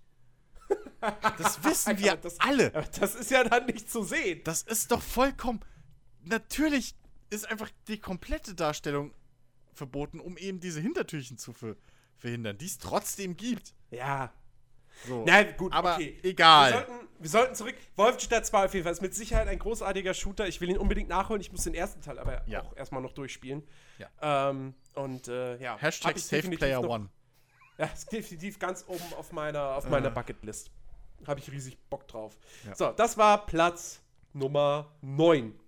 Das 1.39 1.62
wissen 1.65 1.99
wir 1.99 2.17
das- 2.17 2.41
alle. 2.41 2.70
Das 2.99 3.15
ist 3.15 3.31
ja 3.31 3.44
dann 3.44 3.67
nicht 3.67 3.91
zu 3.91 4.02
sehen. 4.05 4.41
Das 4.44 4.62
ist 4.62 4.91
doch 4.91 5.02
vollkommen. 5.02 5.60
Natürlich 6.23 6.94
ist 7.31 7.49
einfach 7.51 7.70
die 7.89 7.99
komplette 8.01 8.55
Darstellung 8.55 9.12
verboten, 9.75 10.20
um 10.20 10.36
eben 10.39 10.60
diese 10.60 10.81
Hintertürchen 10.81 11.36
zu 11.39 11.52
ver 11.52 11.76
verhindern, 12.18 12.57
die 12.57 12.65
es 12.67 12.78
trotzdem 12.78 13.36
gibt. 13.36 13.75
Ja. 13.91 14.33
So. 15.07 15.25
Na 15.26 15.43
gut, 15.43 15.73
aber 15.75 15.97
okay. 15.97 16.18
egal. 16.23 16.70
Wir 16.70 16.78
sollten, 16.78 17.09
wir 17.18 17.28
sollten 17.31 17.55
zurück. 17.57 17.75
Wolfenstein 17.97 18.44
2 18.44 18.65
auf 18.65 18.73
jeden 18.73 18.84
Fall 18.84 18.93
ist 18.93 19.02
mit 19.02 19.15
Sicherheit 19.15 19.49
ein 19.49 19.59
großartiger 19.59 20.15
Shooter. 20.15 20.47
Ich 20.47 20.60
will 20.60 20.70
ihn 20.70 20.78
unbedingt 20.78 21.09
nachholen. 21.10 21.41
Ich 21.43 21.51
muss 21.52 21.65
den 21.65 21.75
ersten 21.75 22.01
Teil 22.01 22.18
aber 22.18 22.43
Ja. 22.49 22.62
auch 22.62 22.76
erstmal 22.76 23.02
noch 23.02 23.12
durchspielen. 23.12 23.62
Ja. 23.99 24.51
Ähm, 24.51 24.75
und 24.94 25.28
äh, 25.28 25.60
ja. 25.60 25.76
Hashtag 25.78 26.18
Safe 26.18 26.49
Player 26.49 26.83
One. 26.89 27.10
Ja, 27.78 27.86
ist 27.86 28.12
definitiv 28.12 28.59
ganz 28.59 28.85
oben 28.86 29.15
auf 29.17 29.33
meiner, 29.33 29.77
auf 29.77 29.89
meiner 29.89 30.11
Bucketlist. 30.11 30.70
Habe 31.27 31.41
ich 31.41 31.51
riesig 31.51 31.78
Bock 31.91 32.07
drauf. 32.07 32.39
Ja. 32.67 32.75
So, 32.75 32.93
das 32.93 33.17
war 33.17 33.47
Platz 33.47 34.01
Nummer 34.33 34.93
9. 35.01 35.59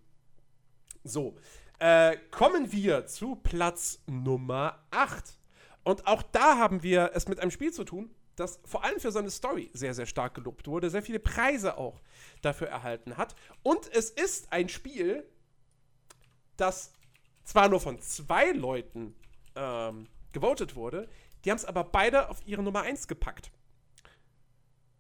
So, 1.05 1.37
äh, 1.79 2.17
kommen 2.31 2.73
wir 2.73 3.07
zu 3.07 3.37
Platz 3.37 4.01
Nummer 4.07 4.85
8. 4.91 5.39
Und 5.85 6.07
auch 6.07 6.23
da 6.23 6.59
haben 6.59 6.83
wir 6.83 7.13
es 7.15 7.29
mit 7.29 7.41
einem 7.41 7.51
Spiel 7.51 7.73
zu 7.73 7.85
tun, 7.85 8.11
das 8.35 8.61
vor 8.65 8.85
allem 8.85 9.01
für 9.01 9.13
seine 9.13 9.31
Story 9.31 9.71
sehr, 9.73 9.95
sehr 9.95 10.07
stark 10.07 10.35
gelobt 10.35 10.67
wurde, 10.67 10.91
sehr 10.91 11.03
viele 11.03 11.21
Preise 11.21 11.79
auch 11.79 12.01
dafür 12.43 12.69
erhalten 12.69 13.17
hat. 13.17 13.35
Und 13.63 13.89
es 13.95 14.11
ist 14.11 14.53
ein 14.53 14.69
Spiel, 14.69 15.25
das 16.57 16.93
zwar 17.45 17.69
nur 17.69 17.81
von 17.81 18.01
zwei 18.01 18.51
Leuten 18.51 19.15
ähm, 19.55 20.09
gewotet 20.33 20.77
wurde, 20.77 21.09
die 21.47 21.51
haben 21.53 21.59
es 21.59 21.65
aber 21.65 21.85
beide 21.85 22.29
auf 22.29 22.39
ihre 22.45 22.61
Nummer 22.61 22.83
1 22.83 23.07
gepackt. 23.07 23.53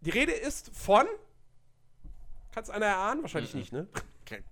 Die 0.00 0.10
Rede 0.10 0.30
ist 0.30 0.70
von. 0.72 1.04
Kann 2.52 2.62
es 2.62 2.70
einer 2.70 2.86
erahnen? 2.86 3.22
Wahrscheinlich 3.22 3.52
nicht, 3.52 3.72
ne? 3.72 3.88
Okay. 4.22 4.44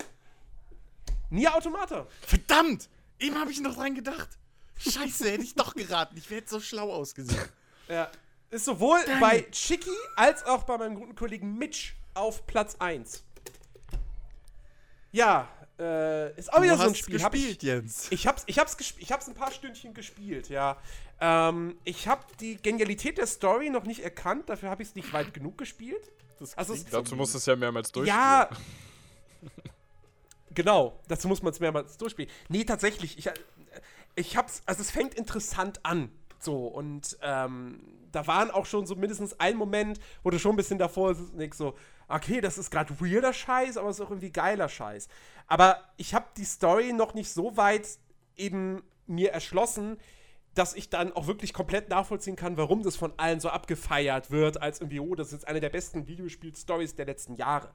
Nier 1.30 1.54
Automata. 1.54 2.06
Verdammt! 2.20 2.90
Eben 3.18 3.40
habe 3.40 3.50
ich 3.50 3.60
noch 3.60 3.74
dran 3.74 3.94
gedacht. 3.94 4.28
Scheiße, 4.76 5.30
hätte 5.30 5.42
ich 5.42 5.54
doch 5.54 5.74
geraten. 5.74 6.18
Ich 6.18 6.28
wäre 6.28 6.40
jetzt 6.40 6.50
so 6.50 6.60
schlau 6.60 6.92
ausgesehen. 6.92 7.42
Ja. 7.88 8.10
Ist 8.50 8.64
sowohl 8.64 8.98
bei 9.20 9.42
Chicky 9.52 9.94
als 10.16 10.44
auch 10.44 10.64
bei 10.64 10.76
meinem 10.76 10.96
guten 10.96 11.14
Kollegen 11.14 11.56
Mitch 11.56 11.94
auf 12.14 12.44
Platz 12.48 12.74
1. 12.80 13.22
Ja, 15.12 15.48
äh, 15.78 16.36
ist 16.38 16.52
auch 16.52 16.62
wieder 16.62 16.76
du 16.76 16.82
so 16.82 16.88
ein 16.88 16.94
Spiel. 16.94 17.22
Hab 17.22 17.32
gespielt, 17.32 17.62
ich, 17.62 17.68
Jens. 17.68 18.06
Ich 18.10 18.26
hab's, 18.26 18.44
ich 18.46 18.58
hab's, 18.58 18.76
gesp 18.76 18.98
ich 18.98 19.12
hab's 19.12 19.28
ein 19.28 19.34
paar 19.34 19.52
Stündchen 19.52 19.92
gespielt, 19.92 20.48
ja. 20.48 20.78
Ähm, 21.20 21.78
ich 21.84 22.08
hab 22.08 22.36
die 22.38 22.56
Genialität 22.56 23.18
der 23.18 23.26
Story 23.26 23.70
noch 23.70 23.84
nicht 23.84 24.00
erkannt, 24.00 24.48
dafür 24.48 24.70
habe 24.70 24.82
ich 24.82 24.90
es 24.90 24.94
nicht 24.94 25.12
weit 25.12 25.32
genug 25.32 25.56
gespielt. 25.58 26.12
Also 26.56 26.74
es, 26.74 26.84
Dazu 26.84 27.16
musst 27.16 27.34
du 27.34 27.38
es 27.38 27.46
ja 27.46 27.56
mehrmals 27.56 27.90
durchspielen. 27.92 28.22
ja. 28.22 28.50
genau, 30.54 31.00
dazu 31.08 31.28
muss 31.28 31.42
man 31.42 31.52
es 31.52 31.60
mehrmals 31.60 31.96
durchspielen. 31.96 32.30
Nee, 32.48 32.64
tatsächlich, 32.64 33.18
ich, 33.18 33.26
äh, 33.28 33.34
ich 34.14 34.36
hab's, 34.36 34.62
also 34.66 34.82
es 34.82 34.90
fängt 34.90 35.14
interessant 35.14 35.80
an. 35.84 36.10
So, 36.38 36.66
und 36.66 37.16
ähm, 37.22 37.80
da 38.12 38.26
waren 38.26 38.50
auch 38.50 38.66
schon 38.66 38.86
so 38.86 38.94
mindestens 38.94 39.38
ein 39.40 39.56
Moment, 39.56 39.98
wo 40.22 40.30
du 40.30 40.38
schon 40.38 40.52
ein 40.52 40.56
bisschen 40.56 40.78
davor 40.78 41.14
denkst 41.14 41.56
so, 41.56 41.74
okay, 42.08 42.40
das 42.40 42.58
ist 42.58 42.70
gerade 42.70 42.98
weirder 43.00 43.32
Scheiß, 43.32 43.76
aber 43.76 43.88
es 43.88 43.98
ist 43.98 44.04
auch 44.04 44.10
irgendwie 44.10 44.30
geiler 44.30 44.68
Scheiß. 44.68 45.08
Aber 45.46 45.82
ich 45.96 46.14
habe 46.14 46.26
die 46.36 46.44
Story 46.44 46.92
noch 46.92 47.14
nicht 47.14 47.30
so 47.30 47.56
weit 47.56 47.88
eben 48.36 48.82
mir 49.06 49.32
erschlossen, 49.32 49.98
dass 50.56 50.72
ich 50.74 50.88
dann 50.88 51.12
auch 51.12 51.26
wirklich 51.26 51.52
komplett 51.52 51.90
nachvollziehen 51.90 52.34
kann, 52.34 52.56
warum 52.56 52.82
das 52.82 52.96
von 52.96 53.12
allen 53.18 53.40
so 53.40 53.50
abgefeiert 53.50 54.30
wird, 54.30 54.60
als 54.62 54.80
irgendwie, 54.80 55.00
oh, 55.00 55.14
das 55.14 55.28
ist 55.28 55.32
jetzt 55.34 55.48
eine 55.48 55.60
der 55.60 55.68
besten 55.68 56.08
Videospiel-Stories 56.08 56.94
der 56.94 57.04
letzten 57.04 57.36
Jahre. 57.36 57.70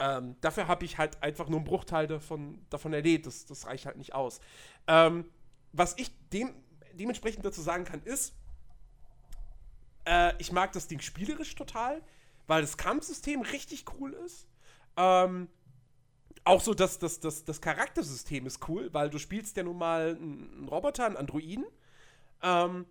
Ähm, 0.00 0.34
dafür 0.40 0.66
habe 0.66 0.84
ich 0.84 0.98
halt 0.98 1.22
einfach 1.22 1.48
nur 1.48 1.60
einen 1.60 1.66
Bruchteil 1.66 2.08
davon, 2.08 2.66
davon 2.68 2.92
erlebt. 2.92 3.26
Das, 3.26 3.46
das 3.46 3.66
reicht 3.66 3.86
halt 3.86 3.96
nicht 3.96 4.12
aus. 4.12 4.40
Ähm, 4.88 5.30
was 5.72 5.94
ich 5.98 6.10
dem, 6.30 6.52
dementsprechend 6.94 7.44
dazu 7.44 7.62
sagen 7.62 7.84
kann, 7.84 8.02
ist, 8.02 8.34
äh, 10.04 10.32
ich 10.38 10.50
mag 10.50 10.72
das 10.72 10.88
Ding 10.88 10.98
spielerisch 10.98 11.54
total, 11.54 12.02
weil 12.48 12.60
das 12.60 12.76
Kampfsystem 12.76 13.42
richtig 13.42 13.84
cool 14.00 14.14
ist. 14.14 14.48
Ähm, 14.96 15.48
auch 16.42 16.60
so, 16.60 16.74
dass 16.74 16.98
das, 16.98 17.20
das, 17.20 17.44
das 17.44 17.60
Charaktersystem 17.60 18.46
ist 18.46 18.68
cool, 18.68 18.92
weil 18.92 19.10
du 19.10 19.18
spielst 19.18 19.56
ja 19.56 19.62
nun 19.62 19.78
mal 19.78 20.16
einen 20.16 20.68
Roboter, 20.68 21.06
einen 21.06 21.16
Androiden. 21.16 21.64
Ähm, 22.42 22.86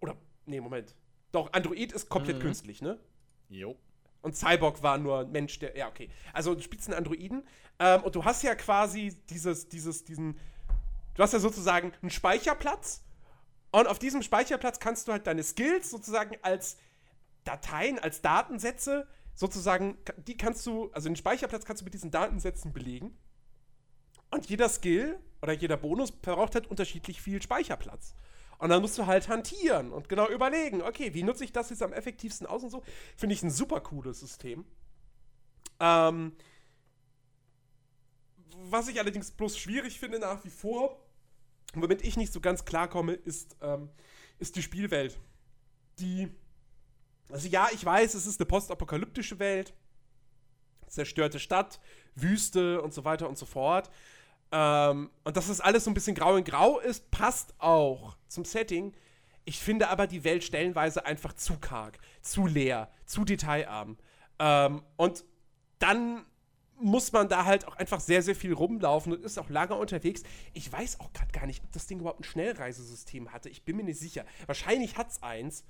oder, 0.00 0.16
nee, 0.46 0.60
Moment. 0.60 0.94
Doch, 1.32 1.52
Android 1.52 1.92
ist 1.92 2.08
komplett 2.08 2.40
künstlich, 2.40 2.80
ne? 2.80 2.98
Jo. 3.48 3.76
Und 4.22 4.36
Cyborg 4.36 4.82
war 4.82 4.98
nur 4.98 5.20
ein 5.20 5.30
Mensch, 5.30 5.58
der. 5.58 5.76
Ja, 5.76 5.88
okay. 5.88 6.10
Also 6.32 6.54
du 6.54 6.62
spielst 6.62 6.88
einen 6.88 6.98
Androiden 6.98 7.46
ähm, 7.78 8.02
und 8.02 8.14
du 8.14 8.24
hast 8.24 8.42
ja 8.42 8.54
quasi 8.54 9.16
dieses, 9.30 9.68
dieses, 9.68 10.04
diesen. 10.04 10.38
Du 11.14 11.22
hast 11.22 11.32
ja 11.32 11.38
sozusagen 11.38 11.92
einen 12.02 12.10
Speicherplatz. 12.10 13.02
Und 13.70 13.86
auf 13.86 13.98
diesem 13.98 14.22
Speicherplatz 14.22 14.80
kannst 14.80 15.08
du 15.08 15.12
halt 15.12 15.26
deine 15.26 15.42
Skills 15.42 15.90
sozusagen 15.90 16.36
als 16.42 16.78
Dateien, 17.44 17.98
als 17.98 18.22
Datensätze 18.22 19.06
sozusagen, 19.34 19.98
die 20.26 20.36
kannst 20.36 20.66
du, 20.66 20.90
also 20.92 21.08
den 21.08 21.16
Speicherplatz 21.16 21.64
kannst 21.64 21.82
du 21.82 21.84
mit 21.84 21.94
diesen 21.94 22.10
Datensätzen 22.10 22.72
belegen. 22.72 23.16
Und 24.30 24.48
jeder 24.48 24.68
Skill 24.68 25.18
oder 25.42 25.52
jeder 25.52 25.76
Bonus 25.76 26.12
verbraucht 26.22 26.54
halt 26.54 26.66
unterschiedlich 26.66 27.20
viel 27.20 27.40
Speicherplatz. 27.40 28.14
Und 28.58 28.70
dann 28.70 28.82
musst 28.82 28.98
du 28.98 29.06
halt 29.06 29.28
hantieren 29.28 29.92
und 29.92 30.08
genau 30.08 30.28
überlegen, 30.28 30.82
okay, 30.82 31.14
wie 31.14 31.22
nutze 31.22 31.44
ich 31.44 31.52
das 31.52 31.70
jetzt 31.70 31.82
am 31.82 31.92
effektivsten 31.92 32.46
aus 32.46 32.64
und 32.64 32.70
so. 32.70 32.82
Finde 33.16 33.34
ich 33.34 33.42
ein 33.42 33.50
super 33.50 33.80
cooles 33.80 34.18
System. 34.18 34.64
Ähm, 35.78 36.32
was 38.64 38.88
ich 38.88 38.98
allerdings 38.98 39.30
bloß 39.30 39.56
schwierig 39.56 40.00
finde 40.00 40.18
nach 40.18 40.44
wie 40.44 40.50
vor, 40.50 41.00
womit 41.74 42.02
ich 42.02 42.16
nicht 42.16 42.32
so 42.32 42.40
ganz 42.40 42.64
klarkomme, 42.64 43.12
ist, 43.12 43.56
ähm, 43.62 43.90
ist 44.40 44.56
die 44.56 44.62
Spielwelt. 44.62 45.18
Die, 46.00 46.28
also 47.30 47.46
ja, 47.46 47.68
ich 47.72 47.84
weiß, 47.84 48.14
es 48.14 48.26
ist 48.26 48.40
eine 48.40 48.46
postapokalyptische 48.46 49.38
Welt, 49.38 49.72
zerstörte 50.88 51.38
Stadt, 51.38 51.80
Wüste 52.16 52.82
und 52.82 52.92
so 52.92 53.04
weiter 53.04 53.28
und 53.28 53.38
so 53.38 53.46
fort. 53.46 53.88
Ähm, 54.50 55.10
und 55.24 55.36
dass 55.36 55.48
das 55.48 55.60
alles 55.60 55.84
so 55.84 55.90
ein 55.90 55.94
bisschen 55.94 56.14
grau 56.14 56.36
in 56.36 56.44
grau 56.44 56.78
ist, 56.78 57.10
passt 57.10 57.54
auch 57.58 58.16
zum 58.28 58.44
Setting. 58.44 58.94
Ich 59.44 59.58
finde 59.58 59.88
aber 59.88 60.06
die 60.06 60.24
Welt 60.24 60.44
stellenweise 60.44 61.06
einfach 61.06 61.32
zu 61.34 61.58
karg, 61.58 61.98
zu 62.22 62.46
leer, 62.46 62.90
zu 63.06 63.24
detailarm. 63.24 63.96
Ähm, 64.38 64.82
und 64.96 65.24
dann 65.78 66.24
muss 66.80 67.12
man 67.12 67.28
da 67.28 67.44
halt 67.44 67.66
auch 67.66 67.76
einfach 67.76 68.00
sehr, 68.00 68.22
sehr 68.22 68.36
viel 68.36 68.52
rumlaufen 68.52 69.12
und 69.12 69.24
ist 69.24 69.38
auch 69.38 69.50
lange 69.50 69.74
unterwegs. 69.74 70.22
Ich 70.52 70.72
weiß 70.72 71.00
auch 71.00 71.12
gerade 71.12 71.32
gar 71.32 71.46
nicht, 71.46 71.64
ob 71.64 71.72
das 71.72 71.86
Ding 71.86 72.00
überhaupt 72.00 72.20
ein 72.20 72.24
Schnellreisesystem 72.24 73.32
hatte. 73.32 73.48
Ich 73.48 73.64
bin 73.64 73.76
mir 73.76 73.84
nicht 73.84 73.98
sicher. 73.98 74.24
Wahrscheinlich 74.46 74.96
hat 74.96 75.10
es 75.10 75.22
eins. 75.22 75.64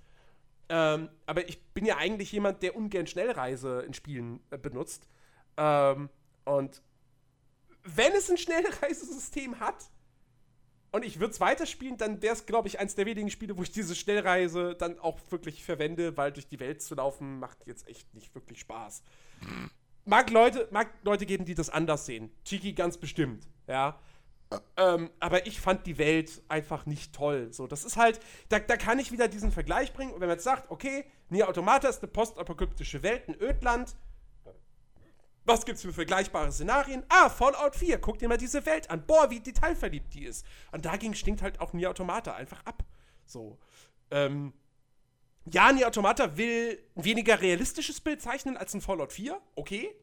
Ähm, 0.68 1.08
aber 1.24 1.48
ich 1.48 1.62
bin 1.72 1.86
ja 1.86 1.96
eigentlich 1.96 2.30
jemand, 2.32 2.62
der 2.62 2.76
ungern 2.76 3.06
Schnellreise 3.06 3.80
in 3.86 3.94
Spielen 3.94 4.40
äh, 4.50 4.58
benutzt. 4.58 5.08
Ähm, 5.56 6.10
und 6.44 6.82
wenn 7.96 8.12
es 8.12 8.30
ein 8.30 8.38
Schnellreisesystem 8.38 9.60
hat 9.60 9.90
und 10.90 11.04
ich 11.04 11.20
würde 11.20 11.32
es 11.32 11.40
weiterspielen, 11.40 11.96
dann 11.96 12.22
wäre 12.22 12.34
es, 12.34 12.46
glaube 12.46 12.68
ich, 12.68 12.78
eins 12.78 12.94
der 12.94 13.06
wenigen 13.06 13.30
Spiele, 13.30 13.56
wo 13.56 13.62
ich 13.62 13.70
diese 13.70 13.94
Schnellreise 13.94 14.74
dann 14.74 14.98
auch 14.98 15.18
wirklich 15.30 15.64
verwende, 15.64 16.16
weil 16.16 16.32
durch 16.32 16.48
die 16.48 16.60
Welt 16.60 16.82
zu 16.82 16.94
laufen 16.94 17.38
macht 17.38 17.66
jetzt 17.66 17.86
echt 17.88 18.14
nicht 18.14 18.34
wirklich 18.34 18.60
Spaß. 18.60 19.02
Mag 20.04 20.30
Leute, 20.30 20.68
mag 20.70 20.88
Leute 21.02 21.26
geben, 21.26 21.44
die 21.44 21.54
das 21.54 21.68
anders 21.68 22.06
sehen. 22.06 22.30
Chiki 22.44 22.72
ganz 22.72 22.96
bestimmt, 22.96 23.46
ja. 23.66 23.98
Ähm, 24.78 25.10
aber 25.20 25.46
ich 25.46 25.60
fand 25.60 25.86
die 25.86 25.98
Welt 25.98 26.42
einfach 26.48 26.86
nicht 26.86 27.14
toll. 27.14 27.52
So, 27.52 27.66
das 27.66 27.84
ist 27.84 27.98
halt, 27.98 28.18
da, 28.48 28.58
da 28.58 28.78
kann 28.78 28.98
ich 28.98 29.12
wieder 29.12 29.28
diesen 29.28 29.52
Vergleich 29.52 29.92
bringen. 29.92 30.12
Und 30.12 30.20
wenn 30.20 30.28
man 30.28 30.36
jetzt 30.36 30.44
sagt, 30.44 30.70
okay, 30.70 31.04
Nier 31.28 31.48
Automata 31.48 31.88
ist 31.88 32.02
eine 32.02 32.10
postapokalyptische 32.10 33.02
Welt, 33.02 33.28
ein 33.28 33.36
Ödland. 33.38 33.94
Was 35.48 35.64
gibt's 35.64 35.80
für 35.80 35.94
vergleichbare 35.94 36.52
Szenarien? 36.52 37.04
Ah, 37.08 37.30
Fallout 37.30 37.74
4, 37.74 37.98
guck 38.00 38.18
dir 38.18 38.28
mal 38.28 38.36
diese 38.36 38.66
Welt 38.66 38.90
an. 38.90 39.06
Boah, 39.06 39.30
wie 39.30 39.40
detailverliebt 39.40 40.12
die 40.12 40.24
ist. 40.24 40.44
Und 40.72 40.84
dagegen 40.84 41.14
stinkt 41.14 41.40
halt 41.40 41.58
auch 41.60 41.72
Nier 41.72 41.88
Automata 41.88 42.34
einfach 42.34 42.66
ab. 42.66 42.84
So. 43.24 43.58
Ähm, 44.10 44.52
ja, 45.50 45.72
Nier 45.72 45.88
Automata 45.88 46.36
will 46.36 46.78
ein 46.94 47.02
weniger 47.02 47.40
realistisches 47.40 47.98
Bild 48.02 48.20
zeichnen 48.20 48.58
als 48.58 48.74
ein 48.74 48.82
Fallout 48.82 49.10
4, 49.14 49.40
okay. 49.54 49.94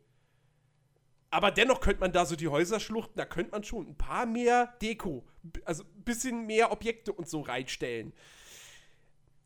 Aber 1.30 1.52
dennoch 1.52 1.80
könnte 1.80 2.00
man 2.00 2.12
da 2.12 2.26
so 2.26 2.36
die 2.36 2.48
Häuserschluchten, 2.48 3.16
da 3.16 3.26
könnte 3.26 3.52
man 3.52 3.64
schon 3.64 3.88
ein 3.90 3.98
paar 3.98 4.26
mehr 4.26 4.74
Deko, 4.82 5.28
also 5.64 5.84
ein 5.84 6.04
bisschen 6.06 6.48
mehr 6.48 6.72
Objekte 6.72 7.14
und 7.14 7.30
so 7.30 7.42
reinstellen. 7.42 8.14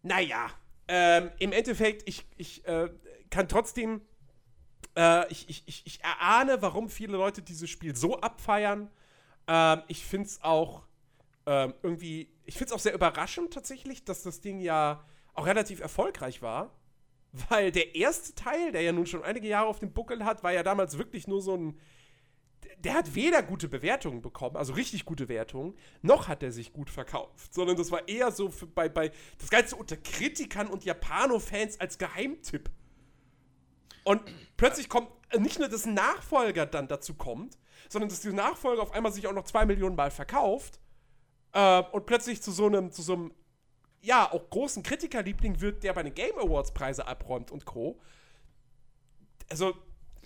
Naja, 0.02 0.50
ähm, 0.88 1.32
im 1.40 1.52
Endeffekt, 1.52 2.08
ich, 2.08 2.26
ich 2.38 2.66
äh, 2.66 2.90
kann 3.30 3.50
trotzdem, 3.50 4.00
äh, 4.98 5.32
ich, 5.32 5.48
ich, 5.50 5.86
ich, 5.86 6.04
erahne, 6.04 6.62
warum 6.62 6.90
viele 6.90 7.18
Leute 7.18 7.42
dieses 7.42 7.70
Spiel 7.70 7.96
so 7.96 8.20
abfeiern. 8.20 8.90
Ähm, 9.48 9.82
ich 9.88 10.06
finde 10.06 10.28
es 10.28 10.44
auch 10.44 10.84
ähm, 11.46 11.74
irgendwie, 11.82 12.30
ich 12.46 12.56
finde 12.56 12.66
es 12.66 12.74
auch 12.74 12.80
sehr 12.80 12.94
überraschend 12.94 13.54
tatsächlich, 13.54 14.04
dass 14.04 14.24
das 14.24 14.42
Ding 14.42 14.60
ja 14.60 15.04
auch 15.34 15.46
relativ 15.46 15.80
erfolgreich 15.80 16.42
war. 16.42 16.76
Weil 17.50 17.72
der 17.72 17.96
erste 17.96 18.34
Teil, 18.34 18.72
der 18.72 18.82
ja 18.82 18.92
nun 18.92 19.06
schon 19.06 19.24
einige 19.24 19.48
Jahre 19.48 19.68
auf 19.68 19.80
dem 19.80 19.94
Buckel 19.94 20.26
hat, 20.26 20.44
war 20.44 20.52
ja 20.52 20.64
damals 20.64 20.98
wirklich 20.98 21.28
nur 21.28 21.42
so 21.42 21.56
ein. 21.56 21.80
Der 22.80 22.94
hat 22.94 23.14
weder 23.16 23.42
gute 23.42 23.68
Bewertungen 23.68 24.22
bekommen, 24.22 24.56
also 24.56 24.74
richtig 24.74 25.06
gute 25.06 25.28
Wertungen, 25.28 25.76
noch 26.02 26.28
hat 26.28 26.44
er 26.44 26.52
sich 26.52 26.72
gut 26.72 26.90
verkauft, 26.90 27.54
sondern 27.54 27.78
das 27.78 27.92
war 27.92 28.08
eher 28.08 28.32
so 28.32 28.52
bei, 28.74 28.90
bei 28.90 29.12
das 29.38 29.50
Ganze 29.50 29.76
unter 29.76 29.98
Kritikern 29.98 30.68
und 30.68 30.86
Japano-Fans 30.86 31.80
als 31.80 31.98
Geheimtipp. 31.98 32.70
Und 34.10 34.24
plötzlich 34.58 34.90
kommt 34.90 35.08
nicht 35.38 35.60
nur, 35.60 35.70
dass 35.70 35.86
ein 35.86 35.94
Nachfolger 35.94 36.66
dann 36.66 36.88
dazu 36.88 37.14
kommt, 37.14 37.60
sondern 37.90 38.10
dass 38.10 38.22
dieser 38.22 38.34
Nachfolger 38.34 38.82
auf 38.82 38.92
einmal 38.92 39.12
sich 39.12 39.28
auch 39.28 39.34
noch 39.34 39.44
zwei 39.44 39.68
Millionen 39.68 39.96
Mal 39.96 40.10
verkauft 40.10 40.80
äh, 41.52 41.84
und 41.92 42.08
plötzlich 42.08 42.42
zu 42.42 42.50
so 42.50 42.66
einem, 42.66 42.92
zu 42.92 43.04
so 43.04 43.14
einem 43.14 43.34
ja, 44.02 44.32
auch 44.32 44.50
großen 44.50 44.82
Kritikerliebling 44.82 45.62
wird, 45.62 45.84
der 45.84 45.94
bei 45.94 46.02
den 46.02 46.16
Game 46.16 46.36
Awards 46.40 46.74
Preise 46.74 47.06
abräumt 47.06 47.52
und 47.52 47.66
Co. 47.66 48.02
Also, 49.48 49.76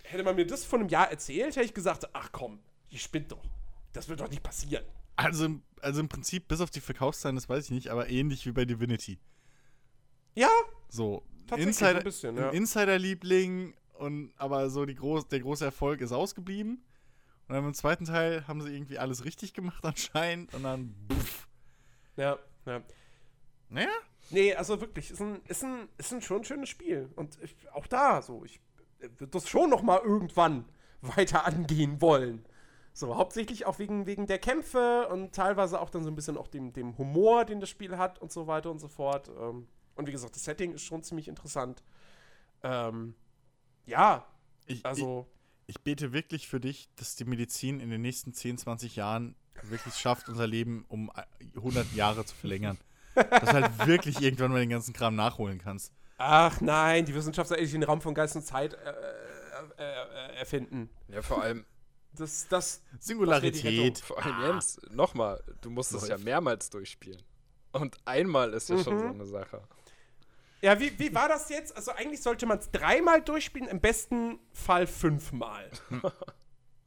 hätte 0.03 0.23
man 0.23 0.37
mir 0.37 0.47
das 0.47 0.63
vor 0.63 0.79
einem 0.79 0.87
Jahr 0.87 1.11
erzählt, 1.11 1.57
hätte 1.57 1.65
ich 1.65 1.73
gesagt, 1.73 2.07
ach 2.13 2.29
komm, 2.31 2.59
die 2.89 2.99
spinnt 2.99 3.33
doch. 3.33 3.43
Das 3.91 4.07
wird 4.07 4.21
doch 4.21 4.29
nicht 4.29 4.43
passieren. 4.43 4.85
Also, 5.17 5.59
also 5.81 5.99
im 5.99 6.07
Prinzip, 6.07 6.47
bis 6.47 6.61
auf 6.61 6.69
die 6.69 6.79
Verkaufszahlen, 6.79 7.35
das 7.35 7.49
weiß 7.49 7.65
ich 7.65 7.71
nicht, 7.71 7.89
aber 7.89 8.09
ähnlich 8.09 8.45
wie 8.45 8.53
bei 8.53 8.63
Divinity. 8.63 9.19
Ja, 10.35 10.49
So, 10.87 11.23
Insider, 11.55 11.97
ein 11.97 12.03
bisschen, 12.03 12.37
ja. 12.37 12.49
Insider-Liebling, 12.49 13.73
und 13.93 14.33
aber 14.37 14.69
so 14.69 14.85
groß, 14.85 15.27
der 15.27 15.39
große 15.39 15.65
Erfolg 15.65 16.01
ist 16.01 16.11
ausgeblieben. 16.11 16.83
Und 17.47 17.55
dann 17.55 17.65
im 17.65 17.73
zweiten 17.73 18.05
Teil 18.05 18.47
haben 18.47 18.61
sie 18.61 18.73
irgendwie 18.73 18.97
alles 18.97 19.25
richtig 19.25 19.53
gemacht 19.53 19.83
anscheinend 19.85 20.53
und 20.53 20.63
dann 20.63 20.95
pff. 21.11 21.47
ja, 22.17 22.37
ja. 22.65 22.81
Naja, 23.69 23.89
Nee, 24.29 24.55
also 24.55 24.79
wirklich, 24.81 25.11
ist 25.11 25.21
ein, 25.21 25.41
ist 25.47 25.63
ein, 25.63 25.87
ist 25.97 26.13
ein 26.13 26.21
schon 26.21 26.43
schönes 26.43 26.69
Spiel. 26.69 27.09
Und 27.15 27.37
ich, 27.41 27.55
auch 27.73 27.87
da, 27.87 28.21
so, 28.21 28.43
ich 28.45 28.59
würde 28.99 29.27
das 29.27 29.49
schon 29.49 29.69
noch 29.69 29.81
mal 29.81 29.99
irgendwann 29.99 30.65
weiter 31.01 31.45
angehen 31.45 32.01
wollen. 32.01 32.45
So, 32.93 33.17
hauptsächlich 33.17 33.65
auch 33.65 33.79
wegen, 33.79 34.05
wegen 34.05 34.27
der 34.27 34.37
Kämpfe 34.37 35.07
und 35.07 35.33
teilweise 35.33 35.81
auch 35.81 35.89
dann 35.89 36.03
so 36.03 36.11
ein 36.11 36.15
bisschen 36.15 36.37
auch 36.37 36.47
dem, 36.47 36.73
dem 36.73 36.97
Humor, 36.97 37.43
den 37.43 37.59
das 37.59 37.69
Spiel 37.69 37.97
hat 37.97 38.19
und 38.21 38.31
so 38.31 38.45
weiter 38.45 38.69
und 38.69 38.79
so 38.79 38.87
fort. 38.87 39.29
Ähm, 39.39 39.67
und 39.95 40.07
wie 40.07 40.11
gesagt, 40.11 40.35
das 40.35 40.43
Setting 40.43 40.73
ist 40.73 40.83
schon 40.83 41.03
ziemlich 41.03 41.27
interessant. 41.27 41.83
Ähm, 42.63 43.15
ja, 43.85 44.25
ich, 44.65 44.85
also, 44.85 45.27
ich, 45.67 45.75
ich 45.77 45.83
bete 45.83 46.13
wirklich 46.13 46.47
für 46.47 46.59
dich, 46.59 46.89
dass 46.95 47.15
die 47.15 47.25
Medizin 47.25 47.79
in 47.79 47.89
den 47.89 48.01
nächsten 48.01 48.33
10, 48.33 48.57
20 48.57 48.95
Jahren 48.95 49.35
wirklich 49.63 49.95
schafft, 49.95 50.29
unser 50.29 50.47
Leben 50.47 50.85
um 50.87 51.11
100 51.55 51.91
Jahre 51.93 52.25
zu 52.25 52.35
verlängern. 52.35 52.77
dass 53.15 53.41
du 53.49 53.53
halt 53.53 53.77
wirklich 53.87 54.21
irgendwann 54.21 54.51
mal 54.51 54.59
den 54.59 54.69
ganzen 54.69 54.93
Kram 54.93 55.15
nachholen 55.15 55.59
kannst. 55.59 55.93
ach 56.17 56.59
nein, 56.61 57.05
die 57.05 57.13
Wissenschaft 57.13 57.49
soll 57.49 57.57
eigentlich 57.57 57.71
den 57.71 57.83
Raum 57.83 58.01
von 58.01 58.13
Geist 58.15 58.35
und 58.35 58.41
Zeit 58.43 58.73
äh, 58.73 58.77
äh, 59.77 59.83
äh, 60.31 60.35
erfinden. 60.37 60.89
Ja, 61.09 61.21
vor 61.21 61.41
allem, 61.43 61.65
Das, 62.13 62.47
das, 62.47 62.81
Singularität. 62.99 63.99
vor 63.99 64.23
allem 64.23 64.41
Jens, 64.41 64.79
nochmal, 64.89 65.43
du 65.61 65.69
musst 65.69 65.93
es 65.93 66.07
ja 66.07 66.17
mehrmals 66.17 66.69
durchspielen. 66.69 67.21
Und 67.71 67.97
einmal 68.05 68.53
ist 68.53 68.69
ja 68.69 68.77
schon 68.77 68.95
Mhm. 68.95 68.99
so 68.99 69.05
eine 69.07 69.25
Sache. 69.25 69.61
Ja, 70.63 70.79
wie, 70.79 70.97
wie 70.97 71.13
war 71.13 71.27
das 71.27 71.49
jetzt? 71.49 71.75
Also 71.75 71.91
eigentlich 71.91 72.21
sollte 72.21 72.45
man 72.45 72.57
es 72.57 72.71
dreimal 72.71 73.21
durchspielen, 73.21 73.67
im 73.67 73.81
besten 73.81 74.39
Fall 74.53 74.87
fünfmal. 74.87 75.69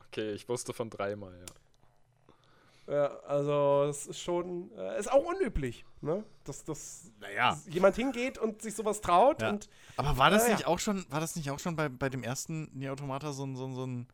Okay, 0.09 0.33
ich 0.33 0.49
wusste 0.49 0.73
von 0.73 0.89
dreimal, 0.89 1.35
ja. 2.87 2.95
Ja, 2.95 3.07
also 3.27 3.85
es 3.91 4.07
ist 4.07 4.19
schon, 4.21 4.71
äh, 4.79 4.99
ist 4.99 5.13
auch 5.13 5.23
unüblich, 5.27 5.85
ne? 6.01 6.25
Dass, 6.45 6.65
dass 6.65 7.11
Naja. 7.21 7.61
jemand 7.69 7.97
hingeht 7.97 8.39
und 8.39 8.63
sich 8.63 8.75
sowas 8.75 9.03
traut 9.03 9.43
Ja. 9.43 9.51
und 9.51 9.69
Aber 9.99 10.17
war 10.17 10.31
das 10.31 10.45
Ja, 10.45 10.49
ja. 10.51 10.55
nicht 10.55 10.67
auch 10.67 10.79
schon, 10.79 11.05
war 11.11 11.21
das 11.21 11.37
nicht 11.37 11.51
auch 11.51 11.59
schon 11.59 11.77
bei, 11.77 11.91
bei 11.91 12.09
dem 12.09 12.23
ersten 12.23 12.71
Nier 12.73 12.93
Automata 12.93 13.33
so 13.33 13.45
ein, 13.45 13.57
so 13.57 13.67
ein, 13.67 13.75
so 13.75 13.85
ein 13.87 14.07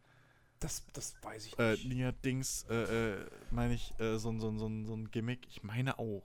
das, 0.59 0.83
das 0.93 1.15
weiß 1.23 1.47
ich 1.47 1.57
äh, 1.61 1.73
nicht. 1.73 1.87
Nier-Dings, 1.87 2.67
äh, 2.69 3.13
äh, 3.15 3.27
meine 3.53 3.75
ich, 3.75 3.95
äh, 4.01 4.17
so, 4.19 4.31
ein- 4.31 4.41
so, 4.41 4.49
ein- 4.49 4.59
so, 4.59 4.67
ein- 4.67 4.87
so 4.87 4.95
ein 4.95 5.09
Gimmick? 5.13 5.47
Ich 5.49 5.63
meine 5.63 6.01
auch. 6.01 6.23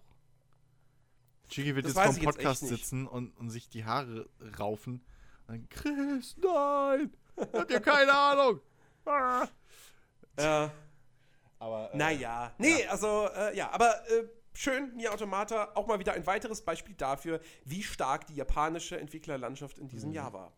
Chigi 1.50 1.76
wird 1.76 1.85
Das 1.85 1.93
jetzt 1.95 2.06
vom 2.06 2.16
jetzt 2.16 2.24
Podcast 2.26 2.64
nicht. 2.64 2.76
sitzen 2.77 3.08
und, 3.08 3.32
und 3.38 3.50
sich 3.50 3.69
die 3.69 3.85
Haare 3.85 4.27
raufen. 4.59 5.03
Und 5.48 5.48
dann, 5.48 5.69
Chris, 5.69 6.35
nein! 6.38 7.14
Habt 7.53 7.72
ihr 7.72 7.80
keine 7.80 8.14
Ahnung? 8.14 8.59
Ah. 9.06 9.48
Ja, 10.40 10.72
Aber, 11.58 11.92
äh, 11.93 11.98
naja. 11.98 12.53
Nee, 12.59 12.85
also, 12.85 13.27
äh, 13.35 13.58
ja, 13.58 13.72
aber 13.72 14.08
äh, 14.11 14.27
schön, 14.53 14.95
Nier 14.95 15.11
Automata, 15.11 15.72
auch 15.74 15.88
mal 15.88 15.98
wieder 15.98 16.14
ein 16.14 16.27
weiteres 16.27 16.61
Beispiel 16.61 16.93
dafür, 16.93 17.40
wie 17.66 17.82
stark 17.82 18.27
die 18.27 18.35
japanische 18.35 19.00
Entwicklerlandschaft 19.00 19.80
in 19.80 19.85
Mhm. 19.85 19.90
diesem 19.90 20.11
Jahr 20.11 20.34
war. 20.34 20.53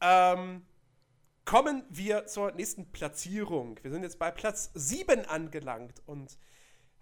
Ähm, 0.00 0.66
kommen 1.44 1.84
wir 1.88 2.26
zur 2.26 2.50
nächsten 2.52 2.90
Platzierung. 2.90 3.78
Wir 3.82 3.92
sind 3.92 4.02
jetzt 4.02 4.18
bei 4.18 4.30
Platz 4.32 4.70
7 4.74 5.24
angelangt 5.26 6.02
und 6.06 6.36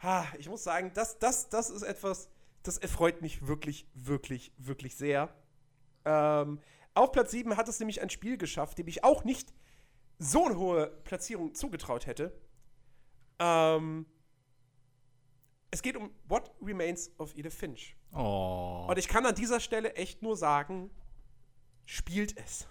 ha, 0.02 0.26
ich 0.38 0.48
muss 0.48 0.62
sagen, 0.62 0.92
das, 0.94 1.18
das, 1.18 1.48
das 1.48 1.70
ist 1.70 1.82
etwas, 1.82 2.28
das 2.62 2.78
erfreut 2.78 3.22
mich 3.22 3.46
wirklich, 3.46 3.86
wirklich, 3.94 4.52
wirklich 4.58 4.96
sehr. 4.96 5.34
Ähm, 6.04 6.60
auf 6.94 7.12
Platz 7.12 7.30
7 7.30 7.56
hat 7.56 7.68
es 7.68 7.78
nämlich 7.78 8.02
ein 8.02 8.10
Spiel 8.10 8.36
geschafft, 8.36 8.78
dem 8.78 8.88
ich 8.88 9.04
auch 9.04 9.24
nicht 9.24 9.52
so 10.18 10.46
eine 10.46 10.58
hohe 10.58 10.88
Platzierung 11.04 11.54
zugetraut 11.54 12.06
hätte. 12.06 12.38
Ähm, 13.38 14.06
es 15.70 15.82
geht 15.82 15.96
um 15.96 16.10
What 16.28 16.50
Remains 16.60 17.10
of 17.18 17.34
Edith 17.36 17.54
Finch. 17.54 17.96
Oh. 18.12 18.86
Und 18.88 18.98
ich 18.98 19.08
kann 19.08 19.24
an 19.24 19.34
dieser 19.34 19.60
Stelle 19.60 19.94
echt 19.94 20.22
nur 20.22 20.36
sagen, 20.36 20.90
spielt 21.86 22.36
es. 22.36 22.66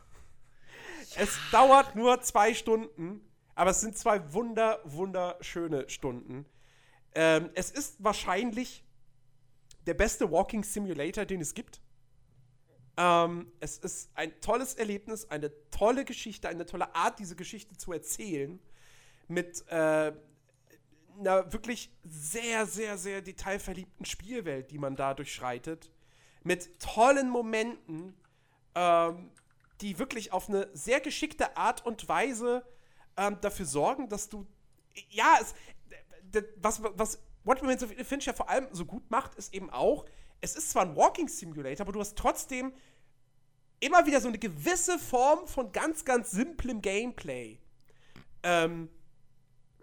Es 1.15 1.37
dauert 1.51 1.95
nur 1.95 2.21
zwei 2.21 2.53
Stunden, 2.53 3.21
aber 3.55 3.71
es 3.71 3.81
sind 3.81 3.97
zwei 3.97 4.31
wunder, 4.33 4.79
wunderschöne 4.83 5.89
Stunden. 5.89 6.45
Ähm, 7.15 7.49
es 7.55 7.71
ist 7.71 8.03
wahrscheinlich 8.03 8.83
der 9.89 9.95
beste 9.95 10.29
Walking 10.29 10.63
Simulator, 10.63 11.25
den 11.25 11.41
es 11.41 11.55
gibt. 11.55 11.81
Ähm, 12.95 13.51
es 13.59 13.79
ist 13.79 14.11
ein 14.13 14.39
tolles 14.39 14.75
Erlebnis, 14.75 15.27
eine 15.31 15.51
tolle 15.71 16.05
Geschichte, 16.05 16.47
eine 16.47 16.67
tolle 16.67 16.93
Art, 16.93 17.17
diese 17.17 17.35
Geschichte 17.35 17.75
zu 17.75 17.91
erzählen. 17.91 18.59
Mit 19.27 19.67
äh, 19.67 20.13
einer 21.17 21.51
wirklich 21.51 21.89
sehr, 22.03 22.67
sehr, 22.67 22.99
sehr 22.99 23.23
detailverliebten 23.23 24.05
Spielwelt, 24.05 24.69
die 24.69 24.77
man 24.77 24.95
da 24.95 25.15
durchschreitet. 25.15 25.91
Mit 26.43 26.79
tollen 26.79 27.31
Momenten, 27.31 28.13
ähm, 28.75 29.31
die 29.81 29.97
wirklich 29.97 30.31
auf 30.33 30.49
eine 30.49 30.69
sehr 30.73 30.99
geschickte 30.99 31.57
Art 31.57 31.83
und 31.83 32.07
Weise 32.07 32.63
ähm, 33.17 33.39
dafür 33.41 33.65
sorgen, 33.65 34.07
dass 34.07 34.29
du. 34.29 34.45
Ja, 35.09 35.39
es, 35.41 35.55
was, 36.57 36.83
was 36.83 37.17
What 37.49 37.63
Remains 37.63 37.81
of 37.81 37.91
Edith 37.91 38.07
Finch 38.07 38.25
ja 38.27 38.33
vor 38.33 38.47
allem 38.47 38.67
so 38.71 38.85
gut 38.85 39.09
macht, 39.09 39.33
ist 39.33 39.55
eben 39.55 39.71
auch, 39.71 40.05
es 40.39 40.55
ist 40.55 40.69
zwar 40.69 40.83
ein 40.83 40.95
Walking 40.95 41.27
Simulator, 41.27 41.83
aber 41.83 41.93
du 41.93 41.99
hast 41.99 42.15
trotzdem 42.15 42.71
immer 43.79 44.05
wieder 44.05 44.21
so 44.21 44.27
eine 44.27 44.37
gewisse 44.37 44.99
Form 44.99 45.47
von 45.47 45.71
ganz, 45.71 46.05
ganz 46.05 46.29
simplem 46.29 46.83
Gameplay. 46.83 47.57
Ähm, 48.43 48.87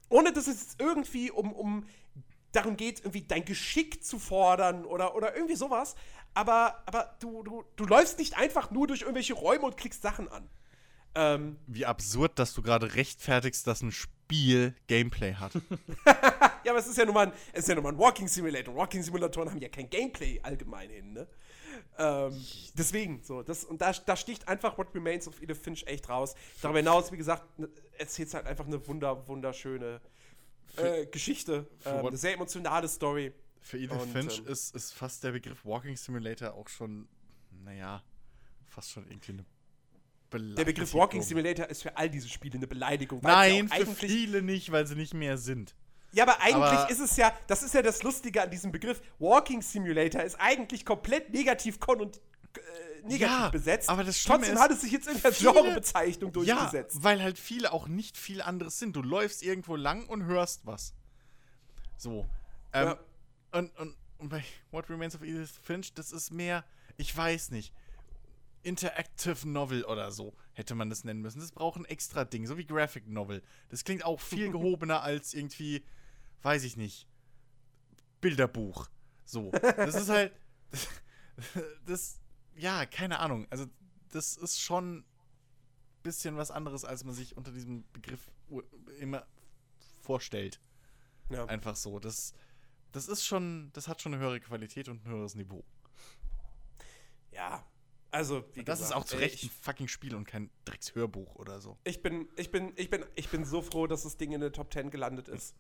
ohne 0.09 0.33
dass 0.33 0.47
es 0.47 0.77
irgendwie 0.79 1.33
um, 1.33 1.53
um 1.53 1.89
darum 2.53 2.77
geht, 2.77 3.01
irgendwie 3.01 3.23
dein 3.23 3.45
Geschick 3.45 4.05
zu 4.05 4.21
fordern 4.21 4.85
oder, 4.85 5.17
oder 5.17 5.35
irgendwie 5.35 5.57
sowas. 5.57 5.97
Aber, 6.35 6.85
aber 6.87 7.17
du, 7.19 7.43
du, 7.43 7.65
du 7.75 7.85
läufst 7.85 8.21
nicht 8.21 8.39
einfach 8.39 8.71
nur 8.71 8.87
durch 8.87 9.01
irgendwelche 9.01 9.35
Räume 9.35 9.65
und 9.65 9.77
klickst 9.77 10.03
Sachen 10.03 10.29
an. 10.29 10.49
Ähm, 11.17 11.59
Wie 11.67 11.85
absurd, 11.85 12.39
dass 12.39 12.55
du 12.55 12.63
gerade 12.63 12.95
rechtfertigst, 12.95 13.67
dass 13.67 13.83
ein 13.83 13.91
Spiel 13.91 14.77
Gameplay 14.87 15.35
hat. 15.35 15.51
ja, 16.67 16.73
aber 16.73 16.81
es 16.81 16.87
ist 16.89 16.99
ja 16.99 17.05
nun 17.05 17.15
mal 17.15 17.29
ein, 17.29 17.33
es 17.53 17.61
ist 17.61 17.69
ja 17.69 17.75
nun 17.77 17.85
mal 17.85 17.93
ein 17.93 17.99
Walking 17.99 18.29
Simulator. 18.29 18.75
Walking 18.75 19.03
Simulatoren 19.03 19.49
haben 19.51 19.61
ja 19.61 19.69
kein 19.69 19.89
Gameplay 19.89 20.41
allgemein 20.43 20.91
hin, 20.91 21.13
ne? 21.13 21.29
Ähm, 21.99 22.45
deswegen, 22.75 23.23
so, 23.23 23.43
das, 23.43 23.65
und 23.65 23.81
da, 23.81 23.93
da 23.93 24.17
sticht 24.17 24.49
einfach 24.49 24.77
What 24.77 24.95
Remains 24.95 25.29
of 25.29 25.41
Edith 25.41 25.59
Finch 25.59 25.87
echt 25.87 26.09
raus. 26.09 26.35
Darüber 26.61 26.79
hinaus, 26.81 27.13
wie 27.13 27.17
gesagt, 27.17 27.59
ne, 27.59 27.69
erzählt 27.99 28.33
halt 28.35 28.47
einfach 28.47 28.67
eine 28.67 28.87
wunder, 28.87 29.27
wunderschöne 29.29 30.01
äh, 30.77 31.07
Geschichte. 31.07 31.67
Ähm, 31.85 32.03
what- 32.03 32.09
eine 32.09 32.17
sehr 32.17 32.35
emotionale 32.35 32.89
Story. 32.89 33.33
Für 33.61 33.79
Edith 33.79 33.93
Und, 33.93 34.11
Finch 34.13 34.39
ähm, 34.39 34.47
ist, 34.47 34.75
ist 34.75 34.93
fast 34.93 35.23
der 35.25 35.33
Begriff 35.33 35.65
Walking 35.65 35.97
Simulator 35.97 36.55
auch 36.55 36.69
schon, 36.69 37.09
naja, 37.65 38.03
fast 38.65 38.91
schon 38.91 39.07
irgendwie 39.09 39.33
eine 39.33 39.45
Beleidigung. 40.31 40.57
Der 40.57 40.65
Begriff 40.65 40.95
Walking 40.95 41.23
Simulator 41.23 41.67
ist 41.67 41.83
für 41.83 41.97
all 41.97 42.11
diese 42.11 42.29
Spiele 42.29 42.57
eine 42.57 42.67
Beleidigung. 42.67 43.21
Nein, 43.23 43.69
für 43.69 43.87
viele 43.87 44.43
nicht, 44.43 44.73
weil 44.73 44.87
sie 44.87 44.97
nicht 44.97 45.15
mehr 45.15 45.39
sind. 45.39 45.75
Ja, 46.17 46.23
aber 46.25 46.41
eigentlich 46.41 46.57
Aber- 46.57 46.91
ist 46.91 46.99
es 47.01 47.17
ja, 47.17 47.33
das 47.47 47.63
ist 47.63 47.75
ja 47.75 47.83
das 47.83 48.03
Lustige 48.03 48.43
an 48.43 48.51
diesem 48.51 48.73
Begriff. 48.73 49.01
Walking 49.19 49.61
Simulator 49.63 50.23
ist 50.23 50.35
eigentlich 50.41 50.85
komplett 50.87 51.31
negativ 51.33 51.79
kon 51.79 52.01
und 52.01 52.17
äh, 52.17 52.61
negativ 53.03 53.21
Ja, 53.21 53.49
besetzt. 53.51 53.89
aber 53.91 54.03
das 54.03 54.19
Schlimme 54.19 54.39
Trotzdem 54.39 54.55
ist, 54.57 54.61
hat 54.63 54.71
es 54.71 54.81
sich 54.81 54.93
jetzt 54.93 55.09
in 55.09 55.21
der 55.21 55.31
Genrebezeichnung 55.31 56.33
durchgesetzt. 56.33 56.97
Ja, 56.97 57.03
weil 57.05 57.23
halt 57.23 57.39
viele 57.39 57.71
auch 57.73 57.87
nicht 57.87 58.17
viel 58.17 58.41
anderes 58.41 58.79
sind. 58.79 58.97
Du 58.97 59.03
läufst 59.03 59.43
irgendwo 59.43 59.77
lang 59.77 60.07
und 60.07 60.25
hörst 60.25 60.65
was. 60.65 60.95
So. 61.99 62.27
Ähm, 62.73 62.87
Ja. 62.89 62.99
und, 63.53 63.79
und, 63.79 63.97
und 64.19 64.29
bei 64.31 64.43
What 64.71 64.89
Remains 64.89 65.15
of 65.15 65.23
Edith 65.23 65.51
Finch, 65.63 65.93
das 65.95 66.13
ist 66.13 66.31
mehr, 66.33 66.65
ich 66.97 67.15
weiß 67.15 67.51
nicht, 67.51 67.75
Interactive 68.63 69.47
Novel 69.49 69.85
oder 69.85 70.11
so 70.11 70.35
hätte 70.55 70.75
man 70.75 70.89
das 70.91 71.05
nennen 71.05 71.21
müssen. 71.21 71.39
Das 71.41 71.53
braucht 71.53 71.79
ein 71.79 71.85
extra 71.85 72.25
Ding, 72.25 72.47
so 72.47 72.57
wie 72.57 72.65
Graphic 72.67 73.07
Novel. 73.07 73.43
Das 73.69 73.85
klingt 73.85 74.05
auch 74.05 74.21
viel 74.21 74.51
gehobener 74.53 75.03
als 75.03 75.35
irgendwie, 75.35 75.85
weiß 76.47 76.63
ich 76.63 76.77
nicht, 76.77 77.09
Bilderbuch. 78.21 78.89
So. 79.25 79.51
Das 79.51 79.95
ist 79.97 80.09
halt. 80.09 80.33
Das, 81.85 82.19
ja, 82.55 82.87
keine 82.87 83.19
Ahnung. 83.19 83.47
Also, 83.51 83.67
das 84.09 84.39
ist 84.39 84.59
schon 84.59 85.01
ein 85.01 85.05
bisschen 86.03 86.39
was 86.39 86.51
anderes, 86.51 86.87
als 86.87 87.05
man 87.05 87.15
sich 87.15 87.37
unter 87.37 87.53
diesem 87.53 87.85
Begriff 87.93 88.31
immer 88.99 89.27
vorstellt. 90.01 90.59
Ja. 91.29 91.45
Einfach 91.45 91.77
so. 91.77 91.99
Das, 91.99 92.33
das 92.93 93.07
ist 93.09 93.27
schon, 93.27 93.69
das 93.75 93.87
hat 93.87 94.01
schon 94.01 94.15
eine 94.15 94.23
höhere 94.23 94.41
Qualität 94.41 94.89
und 94.89 95.05
ein 95.05 95.11
höheres 95.11 95.35
Niveau. 95.35 95.63
ja. 97.33 97.63
Also, 98.13 98.45
wie 98.55 98.65
Das 98.65 98.79
gesagt, 98.79 98.93
ist 98.93 98.97
auch 98.97 99.05
zu 99.05 99.17
Recht 99.19 99.43
ein 99.45 99.51
fucking 99.51 99.89
Spiel 99.89 100.15
und 100.15 100.25
kein 100.27 100.49
Dreckshörbuch 100.65 101.35
oder 101.35 101.61
so. 101.61 101.77
ich, 101.85 102.01
bin, 102.01 102.29
ich, 102.37 102.51
bin, 102.51 102.73
ich, 102.77 102.89
bin, 102.89 103.05
ich 103.15 103.29
bin 103.29 103.45
so 103.45 103.61
froh, 103.61 103.87
dass 103.87 104.05
das 104.05 104.17
Ding 104.17 104.33
in 104.33 104.41
der 104.41 104.53
Top 104.53 104.73
10 104.73 104.89
gelandet 104.91 105.29
ist. 105.29 105.55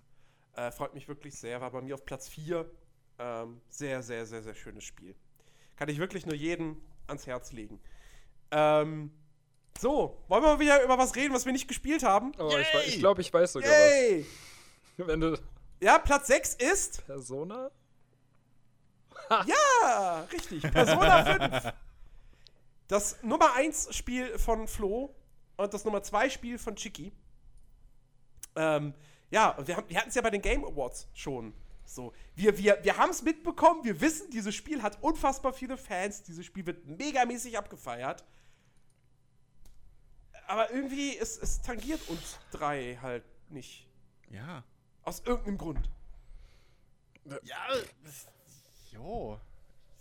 Äh, 0.56 0.70
freut 0.72 0.94
mich 0.94 1.06
wirklich 1.06 1.38
sehr. 1.38 1.60
War 1.60 1.70
bei 1.70 1.82
mir 1.82 1.94
auf 1.94 2.04
Platz 2.04 2.28
4. 2.28 2.68
Ähm, 3.18 3.60
sehr, 3.68 4.02
sehr, 4.02 4.26
sehr, 4.26 4.42
sehr 4.42 4.54
schönes 4.54 4.84
Spiel. 4.84 5.14
Kann 5.76 5.88
ich 5.88 5.98
wirklich 5.98 6.26
nur 6.26 6.34
jedem 6.34 6.80
ans 7.06 7.26
Herz 7.26 7.52
legen. 7.52 7.78
Ähm, 8.50 9.10
so, 9.78 10.22
wollen 10.28 10.42
wir 10.42 10.54
mal 10.54 10.60
wieder 10.60 10.82
über 10.82 10.96
was 10.96 11.14
reden, 11.14 11.34
was 11.34 11.44
wir 11.44 11.52
nicht 11.52 11.68
gespielt 11.68 12.02
haben? 12.02 12.32
Oh, 12.38 12.48
ich 12.48 12.72
Yay! 12.72 12.84
ich 12.86 12.98
glaube, 12.98 13.20
ich 13.20 13.32
weiß 13.32 13.52
sogar 13.52 13.70
Yay! 13.70 14.26
was. 14.96 15.06
Wenn 15.06 15.20
du 15.20 15.38
Ja, 15.80 15.98
Platz 15.98 16.28
6 16.28 16.54
ist. 16.54 17.04
Persona? 17.06 17.70
Ja, 19.28 20.26
richtig. 20.32 20.62
Persona 20.62 21.24
5. 21.62 21.74
Das 22.88 23.22
Nummer 23.22 23.54
1 23.54 23.94
Spiel 23.94 24.38
von 24.38 24.68
Flo 24.68 25.14
und 25.56 25.74
das 25.74 25.84
Nummer 25.84 26.02
2 26.02 26.30
Spiel 26.30 26.58
von 26.58 26.76
Chicky. 26.76 27.12
Ähm, 28.54 28.94
ja, 29.30 29.50
und 29.50 29.68
wir, 29.68 29.82
wir 29.88 29.98
hatten 29.98 30.08
es 30.08 30.14
ja 30.14 30.22
bei 30.22 30.30
den 30.30 30.42
Game 30.42 30.64
Awards 30.64 31.08
schon. 31.14 31.52
So, 31.84 32.12
wir, 32.34 32.58
wir, 32.58 32.78
wir 32.82 32.96
haben 32.96 33.10
es 33.10 33.22
mitbekommen, 33.22 33.84
wir 33.84 34.00
wissen, 34.00 34.30
dieses 34.30 34.54
Spiel 34.54 34.82
hat 34.82 35.02
unfassbar 35.02 35.52
viele 35.52 35.76
Fans, 35.76 36.22
dieses 36.22 36.44
Spiel 36.44 36.66
wird 36.66 36.84
megamäßig 36.86 37.56
abgefeiert. 37.56 38.24
Aber 40.48 40.70
irgendwie, 40.72 41.16
es, 41.16 41.38
es 41.38 41.60
tangiert 41.60 42.08
uns 42.08 42.38
drei 42.50 42.98
halt 43.00 43.24
nicht. 43.50 43.88
Ja. 44.30 44.64
Aus 45.02 45.20
irgendeinem 45.20 45.58
Grund. 45.58 45.90
Ja. 47.44 47.66
Jo. 48.92 49.40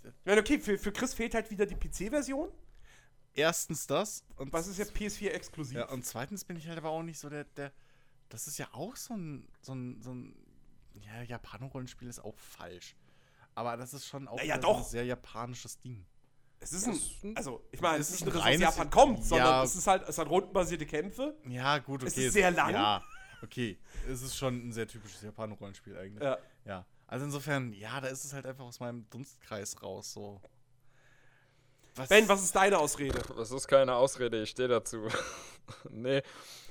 Ich 0.03 0.25
meine, 0.25 0.41
okay, 0.41 0.59
für, 0.59 0.77
für 0.77 0.91
Chris 0.91 1.13
fehlt 1.13 1.33
halt 1.33 1.49
wieder 1.49 1.65
die 1.65 1.75
PC-Version. 1.75 2.51
Erstens 3.33 3.87
das. 3.87 4.23
Und 4.37 4.53
Was 4.53 4.67
ist 4.67 4.77
ja 4.77 4.85
PS4 4.85 5.29
exklusiv? 5.29 5.77
Ja, 5.77 5.89
und 5.89 6.05
zweitens 6.05 6.45
bin 6.45 6.57
ich 6.57 6.67
halt 6.67 6.77
aber 6.77 6.89
auch 6.89 7.03
nicht 7.03 7.19
so 7.19 7.29
der, 7.29 7.43
der. 7.43 7.71
Das 8.29 8.47
ist 8.47 8.57
ja 8.57 8.67
auch 8.73 8.95
so 8.95 9.13
ein, 9.15 9.47
so 9.61 9.73
ein, 9.73 10.01
so 10.01 10.13
ein. 10.13 10.35
Ja, 10.95 11.21
Japano-Rollenspiel 11.23 12.07
ist 12.07 12.19
auch 12.23 12.37
falsch. 12.37 12.95
Aber 13.53 13.77
das 13.77 13.93
ist 13.93 14.05
schon 14.07 14.27
auch 14.27 14.37
Na 14.37 14.43
ja, 14.43 14.55
wieder 14.57 14.61
so 14.67 14.73
ein 14.75 14.79
doch. 14.81 14.87
sehr 14.87 15.05
japanisches 15.05 15.79
Ding. 15.79 16.05
Es 16.59 16.71
ist 16.73 16.87
ein, 16.87 17.35
also 17.37 17.61
ich 17.71 17.81
meine, 17.81 17.99
es 17.99 18.09
es 18.09 18.15
ist 18.21 18.25
nicht 18.25 18.33
ein 18.33 18.33
nur, 18.33 18.41
dass 18.41 18.41
es 18.41 18.41
aus 18.41 18.47
reines- 18.47 18.75
Japan 18.77 18.89
kommt, 18.89 19.25
sondern 19.25 19.47
Ja. 19.47 19.63
es 19.63 19.75
ist 19.75 19.87
halt, 19.87 20.07
es 20.07 20.17
hat 20.17 20.27
rundenbasierte 20.29 20.85
Kämpfe. 20.85 21.37
Ja, 21.47 21.77
gut, 21.79 22.01
okay. 22.01 22.07
Es 22.07 22.17
ist 22.17 22.33
sehr 22.33 22.51
lang. 22.51 22.71
Ja, 22.73 23.03
okay. 23.43 23.77
Es 24.09 24.21
ist 24.21 24.35
schon 24.35 24.69
ein 24.69 24.71
sehr 24.73 24.87
typisches 24.87 25.21
Japano-Rollenspiel 25.21 25.97
eigentlich. 25.97 26.23
Ja. 26.23 26.37
Ja. 26.65 26.85
Also 27.07 27.25
insofern, 27.25 27.71
ja, 27.73 28.01
da 28.01 28.07
ist 28.07 28.25
es 28.25 28.33
halt 28.33 28.45
einfach 28.47 28.63
aus 28.65 28.79
meinem 28.79 29.07
Dunstkreis 29.09 29.81
raus, 29.83 30.13
so. 30.13 30.41
Was, 31.95 32.09
Ben, 32.09 32.27
was 32.27 32.43
ist 32.43 32.55
deine 32.55 32.77
Ausrede? 32.77 33.19
Das 33.37 33.51
ist 33.51 33.67
keine 33.67 33.95
Ausrede, 33.95 34.41
ich 34.41 34.49
stehe 34.49 34.67
dazu. 34.67 35.07
nee. 35.89 36.21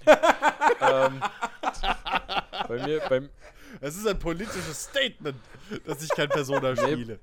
ähm, 0.80 1.22
bei 2.68 2.86
mir, 2.86 3.00
beim, 3.08 3.30
Es 3.80 3.96
ist 3.96 4.06
ein 4.06 4.18
politisches 4.18 4.84
Statement, 4.84 5.38
dass 5.86 6.02
ich 6.02 6.10
kein 6.10 6.28
Persona 6.28 6.76
spiele. 6.76 7.20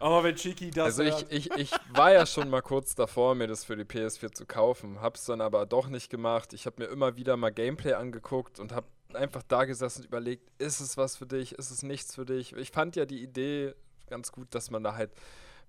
Oh, 0.00 0.22
wenn 0.22 0.36
Chiki 0.36 0.70
das 0.70 0.98
also 0.98 1.04
hört. 1.04 1.32
ich, 1.32 1.50
ich, 1.50 1.58
ich 1.58 1.70
war 1.92 2.12
ja 2.12 2.26
schon 2.26 2.50
mal 2.50 2.60
kurz 2.60 2.94
davor, 2.94 3.34
mir 3.34 3.48
das 3.48 3.64
für 3.64 3.76
die 3.76 3.84
PS4 3.84 4.32
zu 4.32 4.46
kaufen, 4.46 5.00
hab's 5.00 5.24
dann 5.24 5.40
aber 5.40 5.66
doch 5.66 5.88
nicht 5.88 6.10
gemacht. 6.10 6.52
Ich 6.52 6.66
habe 6.66 6.82
mir 6.82 6.88
immer 6.88 7.16
wieder 7.16 7.36
mal 7.36 7.50
Gameplay 7.50 7.94
angeguckt 7.94 8.60
und 8.60 8.72
hab 8.72 8.84
einfach 9.14 9.42
da 9.42 9.64
gesessen 9.64 10.02
und 10.02 10.06
überlegt, 10.06 10.50
ist 10.58 10.80
es 10.80 10.96
was 10.96 11.16
für 11.16 11.26
dich, 11.26 11.52
ist 11.52 11.70
es 11.70 11.82
nichts 11.82 12.14
für 12.14 12.26
dich? 12.26 12.52
Ich 12.52 12.70
fand 12.70 12.94
ja 12.94 13.06
die 13.06 13.22
Idee 13.22 13.74
ganz 14.08 14.30
gut, 14.32 14.54
dass 14.54 14.70
man 14.70 14.84
da 14.84 14.94
halt 14.94 15.10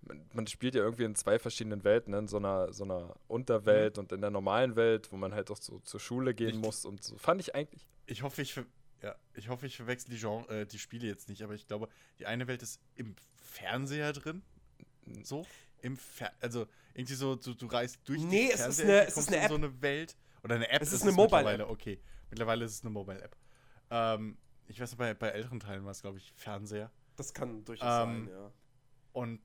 man, 0.01 0.25
man 0.33 0.47
spielt 0.47 0.75
ja 0.75 0.81
irgendwie 0.81 1.03
in 1.03 1.15
zwei 1.15 1.39
verschiedenen 1.39 1.83
Welten, 1.83 2.11
ne? 2.11 2.19
in 2.19 2.27
so 2.27 2.37
einer, 2.37 2.71
so 2.73 2.83
einer 2.83 3.15
Unterwelt 3.27 3.97
und 3.97 4.11
in 4.11 4.21
der 4.21 4.31
normalen 4.31 4.75
Welt, 4.75 5.11
wo 5.11 5.17
man 5.17 5.33
halt 5.33 5.51
auch 5.51 5.57
so 5.57 5.79
zur 5.79 5.99
Schule 5.99 6.33
gehen 6.33 6.47
Richtig. 6.47 6.65
muss 6.65 6.85
und 6.85 7.03
so. 7.03 7.17
Fand 7.17 7.41
ich 7.41 7.53
eigentlich 7.55 7.85
Ich 8.05 8.23
hoffe, 8.23 8.41
ich, 8.41 8.55
ja, 9.01 9.15
ich, 9.33 9.49
hoffe, 9.49 9.65
ich 9.67 9.75
verwechsel 9.77 10.09
die, 10.11 10.17
Genre, 10.19 10.61
äh, 10.61 10.65
die 10.65 10.79
Spiele 10.79 11.07
jetzt 11.07 11.29
nicht, 11.29 11.41
aber 11.43 11.53
ich 11.53 11.67
glaube, 11.67 11.89
die 12.17 12.25
eine 12.25 12.47
Welt 12.47 12.61
ist 12.63 12.79
im 12.95 13.15
Fernseher 13.43 14.13
drin. 14.13 14.41
So. 15.23 15.45
Im 15.81 15.95
Fer 15.97 16.31
also 16.41 16.67
irgendwie 16.93 17.13
so, 17.15 17.35
du, 17.35 17.53
du 17.53 17.65
reist 17.67 17.99
durch 18.05 18.21
Nee, 18.21 18.47
den 18.47 18.51
es 18.51 18.53
ist 18.53 18.61
Fernseher, 18.81 18.85
eine- 19.01 19.07
es 19.07 19.17
ist 19.17 19.27
eine 19.29 19.37
App. 19.37 19.49
so 19.49 19.55
eine 19.55 19.81
Welt. 19.81 20.15
Oder 20.43 20.55
eine 20.55 20.69
App 20.69 20.81
Es 20.81 20.93
ist 20.93 21.01
eine 21.03 21.11
Mobile-App. 21.11 21.45
mittlerweile, 21.45 21.67
okay. 21.67 21.99
Mittlerweile 22.29 22.65
ist 22.65 22.73
es 22.73 22.81
eine 22.81 22.89
Mobile-App. 22.91 23.35
Ähm, 23.91 24.37
ich 24.67 24.79
weiß 24.79 24.95
bei, 24.95 25.13
bei 25.13 25.29
älteren 25.29 25.59
Teilen 25.59 25.83
war 25.83 25.91
es, 25.91 26.01
glaube 26.01 26.17
ich, 26.17 26.31
Fernseher. 26.35 26.91
Das 27.15 27.33
kann 27.33 27.65
durchaus 27.65 28.05
Ähm, 28.07 28.25
sein, 28.25 28.29
ja. 28.33 28.51
Und 29.13 29.41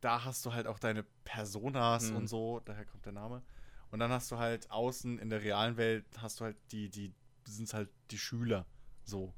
da 0.00 0.24
hast 0.24 0.44
du 0.46 0.52
halt 0.52 0.66
auch 0.66 0.78
deine 0.78 1.04
Personas 1.24 2.10
Mhm. 2.10 2.16
und 2.16 2.26
so, 2.28 2.60
daher 2.64 2.84
kommt 2.84 3.04
der 3.06 3.12
Name. 3.12 3.42
Und 3.90 3.98
dann 4.00 4.10
hast 4.10 4.30
du 4.30 4.38
halt 4.38 4.70
außen 4.70 5.18
in 5.18 5.30
der 5.30 5.42
realen 5.42 5.76
Welt, 5.76 6.04
hast 6.18 6.40
du 6.40 6.44
halt 6.44 6.56
die, 6.72 6.88
die 6.90 7.12
sind 7.46 7.72
halt 7.72 7.88
die 8.10 8.18
Schüler. 8.18 8.66
So. 9.04 9.32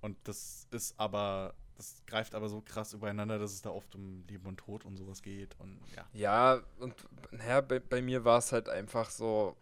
Und 0.00 0.16
das 0.24 0.66
ist 0.70 0.94
aber, 0.98 1.54
das 1.76 2.02
greift 2.06 2.34
aber 2.34 2.48
so 2.48 2.60
krass 2.60 2.92
übereinander, 2.92 3.38
dass 3.38 3.52
es 3.52 3.62
da 3.62 3.70
oft 3.70 3.94
um 3.94 4.24
Leben 4.28 4.46
und 4.46 4.58
Tod 4.58 4.84
und 4.84 4.96
sowas 4.96 5.22
geht. 5.22 5.56
Und 5.58 5.80
ja. 5.96 6.06
Ja, 6.12 6.62
und 6.78 6.94
naja, 7.32 7.60
bei, 7.62 7.80
bei 7.80 8.02
mir 8.02 8.24
war 8.24 8.38
es 8.38 8.52
halt 8.52 8.68
einfach 8.68 9.10
so, 9.10 9.56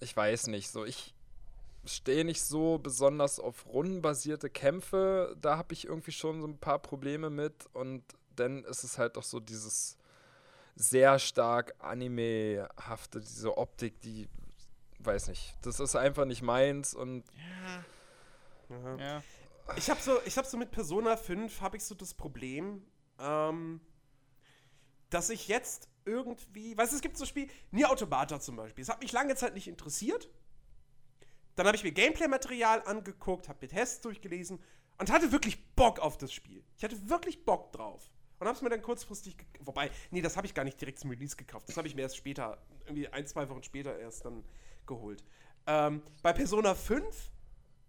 ich 0.00 0.16
weiß 0.16 0.48
nicht, 0.48 0.70
so 0.70 0.84
ich 0.84 1.14
stehe 1.84 2.24
nicht 2.24 2.42
so 2.42 2.78
besonders 2.78 3.40
auf 3.40 3.66
rundenbasierte 3.66 4.50
Kämpfe, 4.50 5.36
da 5.40 5.56
habe 5.56 5.72
ich 5.72 5.86
irgendwie 5.86 6.12
schon 6.12 6.40
so 6.40 6.46
ein 6.46 6.58
paar 6.58 6.78
Probleme 6.78 7.28
mit 7.28 7.66
und 7.72 8.04
dann 8.36 8.64
ist 8.64 8.84
es 8.84 8.98
halt 8.98 9.16
auch 9.18 9.22
so 9.22 9.40
dieses 9.40 9.96
sehr 10.74 11.18
stark 11.18 11.74
Anime-hafte, 11.78 13.20
diese 13.20 13.56
Optik, 13.56 14.00
die, 14.00 14.28
weiß 15.00 15.28
nicht, 15.28 15.56
das 15.62 15.80
ist 15.80 15.96
einfach 15.96 16.24
nicht 16.24 16.42
meins 16.42 16.94
und 16.94 17.24
Aha. 18.70 18.96
Ja. 18.98 19.22
Ich 19.76 19.90
habe 19.90 20.00
so, 20.00 20.18
ich 20.24 20.36
hab 20.38 20.46
so 20.46 20.56
mit 20.56 20.70
Persona 20.70 21.16
5 21.16 21.60
habe 21.60 21.76
ich 21.76 21.84
so 21.84 21.94
das 21.94 22.14
Problem, 22.14 22.84
ähm, 23.18 23.80
dass 25.10 25.30
ich 25.30 25.48
jetzt 25.48 25.88
irgendwie, 26.04 26.76
weißt 26.76 26.92
du, 26.92 26.96
es 26.96 27.02
gibt 27.02 27.16
so 27.16 27.24
Spiel, 27.24 27.48
Nier 27.70 27.90
Automata 27.90 28.40
zum 28.40 28.56
Beispiel. 28.56 28.82
Es 28.82 28.88
hat 28.88 29.00
mich 29.00 29.12
lange 29.12 29.34
Zeit 29.34 29.54
nicht 29.54 29.68
interessiert. 29.68 30.28
Dann 31.54 31.66
habe 31.66 31.76
ich 31.76 31.84
mir 31.84 31.92
Gameplay-Material 31.92 32.82
angeguckt, 32.82 33.48
habe 33.48 33.58
mir 33.62 33.68
Tests 33.68 34.00
durchgelesen 34.00 34.58
und 34.98 35.10
hatte 35.12 35.32
wirklich 35.32 35.74
Bock 35.74 35.98
auf 36.00 36.16
das 36.16 36.32
Spiel. 36.32 36.64
Ich 36.76 36.84
hatte 36.84 37.08
wirklich 37.08 37.44
Bock 37.44 37.72
drauf. 37.72 38.10
Und 38.42 38.48
habe 38.48 38.56
es 38.56 38.62
mir 38.62 38.70
dann 38.70 38.82
kurzfristig, 38.82 39.36
wobei, 39.60 39.88
nee, 40.10 40.20
das 40.20 40.36
habe 40.36 40.48
ich 40.48 40.52
gar 40.52 40.64
nicht 40.64 40.80
direkt 40.80 40.98
zum 40.98 41.10
Release 41.10 41.36
gekauft. 41.36 41.68
Das 41.68 41.76
habe 41.76 41.86
ich 41.86 41.94
mir 41.94 42.02
erst 42.02 42.16
später, 42.16 42.58
irgendwie 42.86 43.06
ein, 43.06 43.24
zwei 43.24 43.48
Wochen 43.48 43.62
später 43.62 43.96
erst 43.96 44.24
dann 44.24 44.42
geholt. 44.84 45.22
Ähm, 45.68 46.02
bei 46.24 46.32
Persona 46.32 46.74
5 46.74 47.30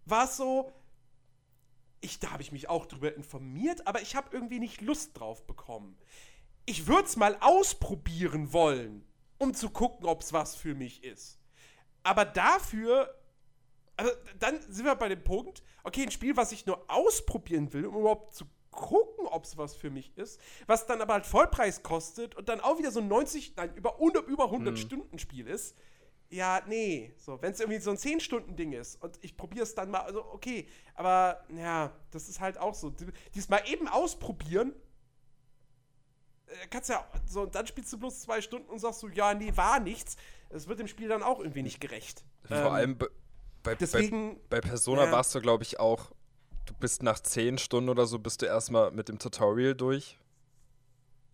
war 0.04 0.26
es 0.26 0.36
so, 0.36 0.70
ich, 2.00 2.20
da 2.20 2.30
habe 2.30 2.40
ich 2.40 2.52
mich 2.52 2.68
auch 2.68 2.86
drüber 2.86 3.16
informiert, 3.16 3.84
aber 3.88 4.00
ich 4.00 4.14
habe 4.14 4.28
irgendwie 4.30 4.60
nicht 4.60 4.80
Lust 4.80 5.18
drauf 5.18 5.44
bekommen. 5.44 5.98
Ich 6.66 6.86
würde 6.86 7.08
es 7.08 7.16
mal 7.16 7.36
ausprobieren 7.40 8.52
wollen, 8.52 9.04
um 9.38 9.54
zu 9.54 9.70
gucken, 9.70 10.06
ob 10.06 10.20
es 10.20 10.32
was 10.32 10.54
für 10.54 10.76
mich 10.76 11.02
ist. 11.02 11.40
Aber 12.04 12.24
dafür, 12.24 13.12
also 13.96 14.12
dann 14.38 14.60
sind 14.70 14.84
wir 14.84 14.94
bei 14.94 15.08
dem 15.08 15.24
Punkt, 15.24 15.64
okay, 15.82 16.04
ein 16.04 16.12
Spiel, 16.12 16.36
was 16.36 16.52
ich 16.52 16.64
nur 16.64 16.88
ausprobieren 16.88 17.72
will, 17.72 17.86
um 17.86 17.96
überhaupt 17.96 18.36
zu 18.36 18.44
gucken, 18.74 19.26
ob 19.26 19.44
es 19.44 19.56
was 19.56 19.74
für 19.74 19.90
mich 19.90 20.16
ist, 20.16 20.40
was 20.66 20.86
dann 20.86 21.00
aber 21.00 21.14
halt 21.14 21.26
Vollpreis 21.26 21.82
kostet 21.82 22.34
und 22.34 22.48
dann 22.48 22.60
auch 22.60 22.78
wieder 22.78 22.90
so 22.90 23.00
ein 23.00 23.08
90, 23.08 23.54
nein, 23.56 23.74
über, 23.74 23.96
über 24.26 24.44
100 24.44 24.78
Stunden 24.78 25.18
Spiel 25.18 25.46
ist. 25.46 25.76
Ja, 26.30 26.62
nee, 26.66 27.14
so, 27.16 27.40
wenn 27.42 27.52
es 27.52 27.60
irgendwie 27.60 27.78
so 27.80 27.90
ein 27.90 27.96
10-Stunden-Ding 27.96 28.72
ist 28.72 29.00
und 29.02 29.18
ich 29.22 29.36
probiere 29.36 29.62
es 29.62 29.74
dann 29.74 29.90
mal, 29.90 30.00
also 30.00 30.24
okay, 30.24 30.66
aber 30.94 31.44
ja, 31.54 31.92
das 32.10 32.28
ist 32.28 32.40
halt 32.40 32.58
auch 32.58 32.74
so. 32.74 32.92
Dies 33.34 33.48
mal 33.48 33.62
eben 33.66 33.86
ausprobieren, 33.86 34.74
äh, 36.46 36.66
kannst 36.68 36.88
ja 36.90 37.06
so, 37.26 37.42
und 37.42 37.54
dann 37.54 37.66
spielst 37.66 37.92
du 37.92 37.98
bloß 37.98 38.20
zwei 38.22 38.40
Stunden 38.40 38.68
und 38.68 38.78
sagst 38.78 39.00
so, 39.00 39.08
ja, 39.08 39.34
nee, 39.34 39.52
war 39.56 39.80
nichts. 39.80 40.16
Es 40.50 40.66
wird 40.68 40.78
dem 40.78 40.88
Spiel 40.88 41.08
dann 41.08 41.22
auch 41.22 41.38
irgendwie 41.38 41.62
nicht 41.62 41.80
gerecht. 41.80 42.24
Vor 42.46 42.56
Ähm, 42.56 42.66
allem 42.66 42.98
bei, 42.98 43.06
bei, 43.62 43.74
deswegen- 43.74 44.36
bei, 44.48 44.60
bei 44.60 44.68
Persona 44.68 45.04
ja. 45.06 45.12
warst 45.12 45.34
du, 45.34 45.40
glaube 45.40 45.62
ich, 45.62 45.78
auch, 45.80 46.10
du 46.66 46.74
bist 46.74 47.02
nach 47.02 47.20
10 47.20 47.58
Stunden 47.58 47.88
oder 47.88 48.06
so, 48.06 48.18
bist 48.18 48.42
du 48.42 48.46
erstmal 48.46 48.90
mit 48.90 49.08
dem 49.08 49.18
Tutorial 49.18 49.74
durch. 49.74 50.18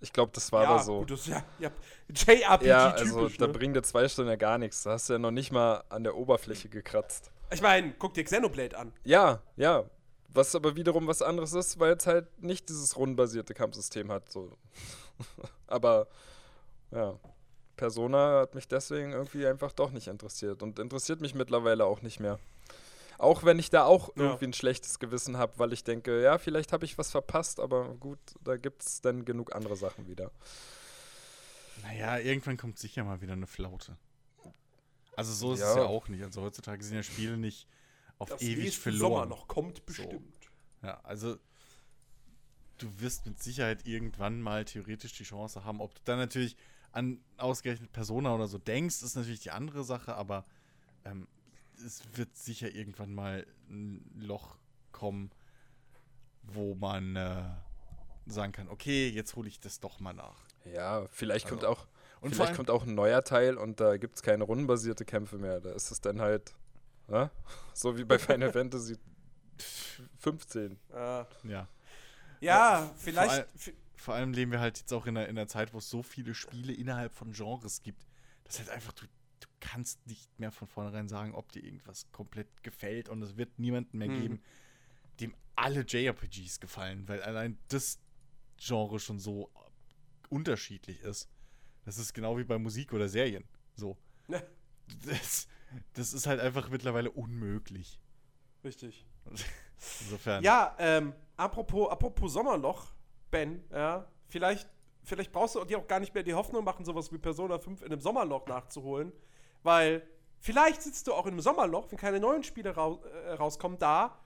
Ich 0.02 0.12
glaube, 0.12 0.32
das 0.34 0.50
war 0.50 0.62
ja, 0.62 0.76
da 0.76 0.82
so. 0.82 1.00
Gut, 1.00 1.10
das, 1.10 1.26
ja, 1.26 1.44
ja, 1.58 1.70
JRPG 2.08 2.66
ja, 2.66 2.90
also 2.92 3.20
typisch, 3.20 3.36
da 3.36 3.46
ne? 3.46 3.52
bringt 3.52 3.76
dir 3.76 3.82
zwei 3.82 4.08
Stunden 4.08 4.30
ja 4.30 4.36
gar 4.36 4.56
nichts. 4.56 4.82
Da 4.82 4.92
hast 4.92 5.08
du 5.08 5.14
ja 5.14 5.18
noch 5.18 5.30
nicht 5.30 5.52
mal 5.52 5.84
an 5.90 6.04
der 6.04 6.16
Oberfläche 6.16 6.70
gekratzt. 6.70 7.30
Ich 7.52 7.60
meine, 7.60 7.92
guck 7.98 8.14
dir 8.14 8.24
Xenoblade 8.24 8.78
an. 8.78 8.92
Ja, 9.04 9.42
ja. 9.56 9.84
Was 10.32 10.54
aber 10.54 10.76
wiederum 10.76 11.06
was 11.06 11.22
anderes 11.22 11.52
ist, 11.52 11.80
weil 11.80 11.96
es 11.96 12.06
halt 12.06 12.42
nicht 12.42 12.68
dieses 12.68 12.96
rundenbasierte 12.96 13.52
Kampfsystem 13.52 14.10
hat. 14.10 14.30
So. 14.30 14.56
aber 15.66 16.06
ja, 16.92 17.18
Persona 17.76 18.40
hat 18.40 18.54
mich 18.54 18.68
deswegen 18.68 19.12
irgendwie 19.12 19.46
einfach 19.46 19.72
doch 19.72 19.90
nicht 19.90 20.06
interessiert 20.06 20.62
und 20.62 20.78
interessiert 20.78 21.20
mich 21.20 21.34
mittlerweile 21.34 21.84
auch 21.84 22.00
nicht 22.00 22.20
mehr. 22.20 22.38
Auch 23.20 23.44
wenn 23.44 23.58
ich 23.58 23.68
da 23.70 23.84
auch 23.84 24.08
Ja. 24.16 24.22
irgendwie 24.24 24.46
ein 24.46 24.52
schlechtes 24.52 24.98
Gewissen 24.98 25.36
habe, 25.36 25.58
weil 25.58 25.72
ich 25.72 25.84
denke, 25.84 26.22
ja, 26.22 26.38
vielleicht 26.38 26.72
habe 26.72 26.84
ich 26.84 26.96
was 26.98 27.10
verpasst, 27.10 27.60
aber 27.60 27.94
gut, 27.96 28.18
da 28.42 28.56
gibt 28.56 28.82
es 28.82 29.00
dann 29.02 29.24
genug 29.24 29.54
andere 29.54 29.76
Sachen 29.76 30.06
wieder. 30.08 30.30
Naja, 31.82 32.18
irgendwann 32.18 32.56
kommt 32.56 32.78
sicher 32.78 33.04
mal 33.04 33.20
wieder 33.20 33.32
eine 33.34 33.46
Flaute. 33.46 33.96
Also 35.16 35.32
so 35.34 35.52
ist 35.52 35.60
Ja. 35.60 35.70
es 35.70 35.76
ja 35.76 35.82
auch 35.84 36.08
nicht. 36.08 36.22
Also 36.22 36.42
heutzutage 36.42 36.82
sind 36.82 36.96
ja 36.96 37.02
Spiele 37.02 37.36
nicht 37.36 37.68
auf 38.18 38.28
Das 38.30 38.42
ewig 38.42 38.78
verloren. 38.78 39.12
Sommer 39.12 39.26
noch 39.26 39.48
kommt 39.48 39.84
bestimmt. 39.86 40.50
Ja, 40.82 41.00
also 41.02 41.36
du 42.78 43.00
wirst 43.00 43.26
mit 43.26 43.42
Sicherheit 43.42 43.86
irgendwann 43.86 44.40
mal 44.40 44.64
theoretisch 44.64 45.12
die 45.12 45.24
Chance 45.24 45.64
haben. 45.64 45.80
Ob 45.82 45.94
du 45.94 46.00
dann 46.04 46.18
natürlich 46.18 46.56
an 46.92 47.22
ausgerechnet 47.36 47.92
Persona 47.92 48.34
oder 48.34 48.48
so 48.48 48.56
denkst, 48.58 49.02
ist 49.02 49.14
natürlich 49.14 49.40
die 49.40 49.50
andere 49.50 49.84
Sache, 49.84 50.14
aber 50.14 50.46
ähm, 51.04 51.28
es 51.80 52.02
wird 52.16 52.36
sicher 52.36 52.70
irgendwann 52.74 53.14
mal 53.14 53.46
ein 53.68 54.04
Loch 54.18 54.56
kommen, 54.92 55.30
wo 56.42 56.74
man 56.74 57.16
äh, 57.16 57.42
sagen 58.26 58.52
kann, 58.52 58.68
okay, 58.68 59.08
jetzt 59.08 59.36
hole 59.36 59.48
ich 59.48 59.60
das 59.60 59.80
doch 59.80 60.00
mal 60.00 60.12
nach. 60.12 60.40
Ja, 60.64 61.06
vielleicht 61.10 61.48
kommt 61.48 61.64
Also, 61.64 61.74
auch 61.80 61.86
Und 62.20 62.30
vor 62.30 62.36
vielleicht 62.36 62.48
allem, 62.48 62.56
kommt 62.56 62.70
auch 62.70 62.82
ein 62.86 62.94
neuer 62.94 63.22
Teil 63.24 63.56
und 63.56 63.80
da 63.80 63.96
gibt 63.96 64.16
es 64.16 64.22
keine 64.22 64.44
rundenbasierte 64.44 65.04
Kämpfe 65.04 65.38
mehr. 65.38 65.60
Da 65.60 65.72
ist 65.72 65.90
es 65.90 66.00
dann 66.00 66.20
halt, 66.20 66.54
ne? 67.08 67.30
so 67.74 67.96
wie 67.96 68.04
bei 68.04 68.18
Final 68.18 68.52
Fantasy 68.52 68.96
15. 70.18 70.78
Äh, 70.92 70.96
ja, 71.44 71.68
ja, 72.40 72.90
vielleicht. 72.96 73.30
allem- 73.30 73.46
vi- 73.58 73.74
vor 73.96 74.14
allem 74.14 74.32
leben 74.32 74.50
wir 74.52 74.60
halt 74.60 74.78
jetzt 74.78 74.92
auch 74.94 75.04
in 75.06 75.16
einer, 75.16 75.28
in 75.28 75.36
einer 75.36 75.46
Zeit, 75.46 75.74
wo 75.74 75.78
es 75.78 75.90
so 75.90 76.02
viele 76.02 76.34
Spiele 76.34 76.72
innerhalb 76.72 77.12
von 77.14 77.32
Genres 77.32 77.82
gibt, 77.82 78.06
dass 78.44 78.58
halt 78.58 78.70
einfach 78.70 78.92
du 78.94 79.04
kannst 79.60 80.06
nicht 80.06 80.38
mehr 80.38 80.50
von 80.52 80.68
vornherein 80.68 81.08
sagen, 81.08 81.34
ob 81.34 81.52
dir 81.52 81.62
irgendwas 81.62 82.10
komplett 82.12 82.62
gefällt 82.62 83.08
und 83.08 83.22
es 83.22 83.36
wird 83.36 83.58
niemanden 83.58 83.98
mehr 83.98 84.08
Mhm. 84.08 84.14
geben, 84.14 84.42
dem 85.20 85.34
alle 85.56 85.82
JRPGs 85.82 86.60
gefallen, 86.60 87.06
weil 87.08 87.22
allein 87.22 87.58
das 87.68 87.98
Genre 88.58 88.98
schon 88.98 89.18
so 89.18 89.50
unterschiedlich 90.30 91.00
ist. 91.02 91.28
Das 91.84 91.98
ist 91.98 92.12
genau 92.14 92.36
wie 92.38 92.44
bei 92.44 92.58
Musik 92.58 92.92
oder 92.92 93.08
Serien. 93.08 93.44
So. 93.74 93.96
Ne, 94.28 94.42
Das, 95.06 95.46
das 95.94 96.12
ist 96.12 96.26
halt 96.26 96.40
einfach 96.40 96.68
mittlerweile 96.70 97.10
unmöglich. 97.10 98.00
richtig. 98.64 99.06
Insofern. 100.00 100.42
Ja, 100.42 100.74
ähm, 100.78 101.14
apropos, 101.36 101.88
apropos 101.90 102.32
Sommerloch, 102.32 102.86
Ben, 103.30 103.62
ja, 103.70 104.06
vielleicht, 104.28 104.68
vielleicht 105.04 105.32
brauchst 105.32 105.54
du 105.54 105.64
dir 105.64 105.78
auch 105.78 105.86
gar 105.86 106.00
nicht 106.00 106.12
mehr 106.14 106.22
die 106.22 106.34
Hoffnung 106.34 106.64
machen, 106.64 106.84
sowas 106.84 107.10
wie 107.12 107.18
Persona 107.18 107.58
5 107.58 107.82
in 107.82 107.92
einem 107.92 108.00
Sommerloch 108.00 108.46
nachzuholen, 108.46 109.12
weil 109.62 110.06
vielleicht 110.38 110.82
sitzt 110.82 111.06
du 111.06 111.14
auch 111.14 111.26
einem 111.26 111.40
Sommerloch, 111.40 111.90
wenn 111.90 111.98
keine 111.98 112.20
neuen 112.20 112.42
Spiele 112.44 112.74
rau 112.74 113.02
äh, 113.04 113.32
rauskommen, 113.34 113.78
da 113.78 114.18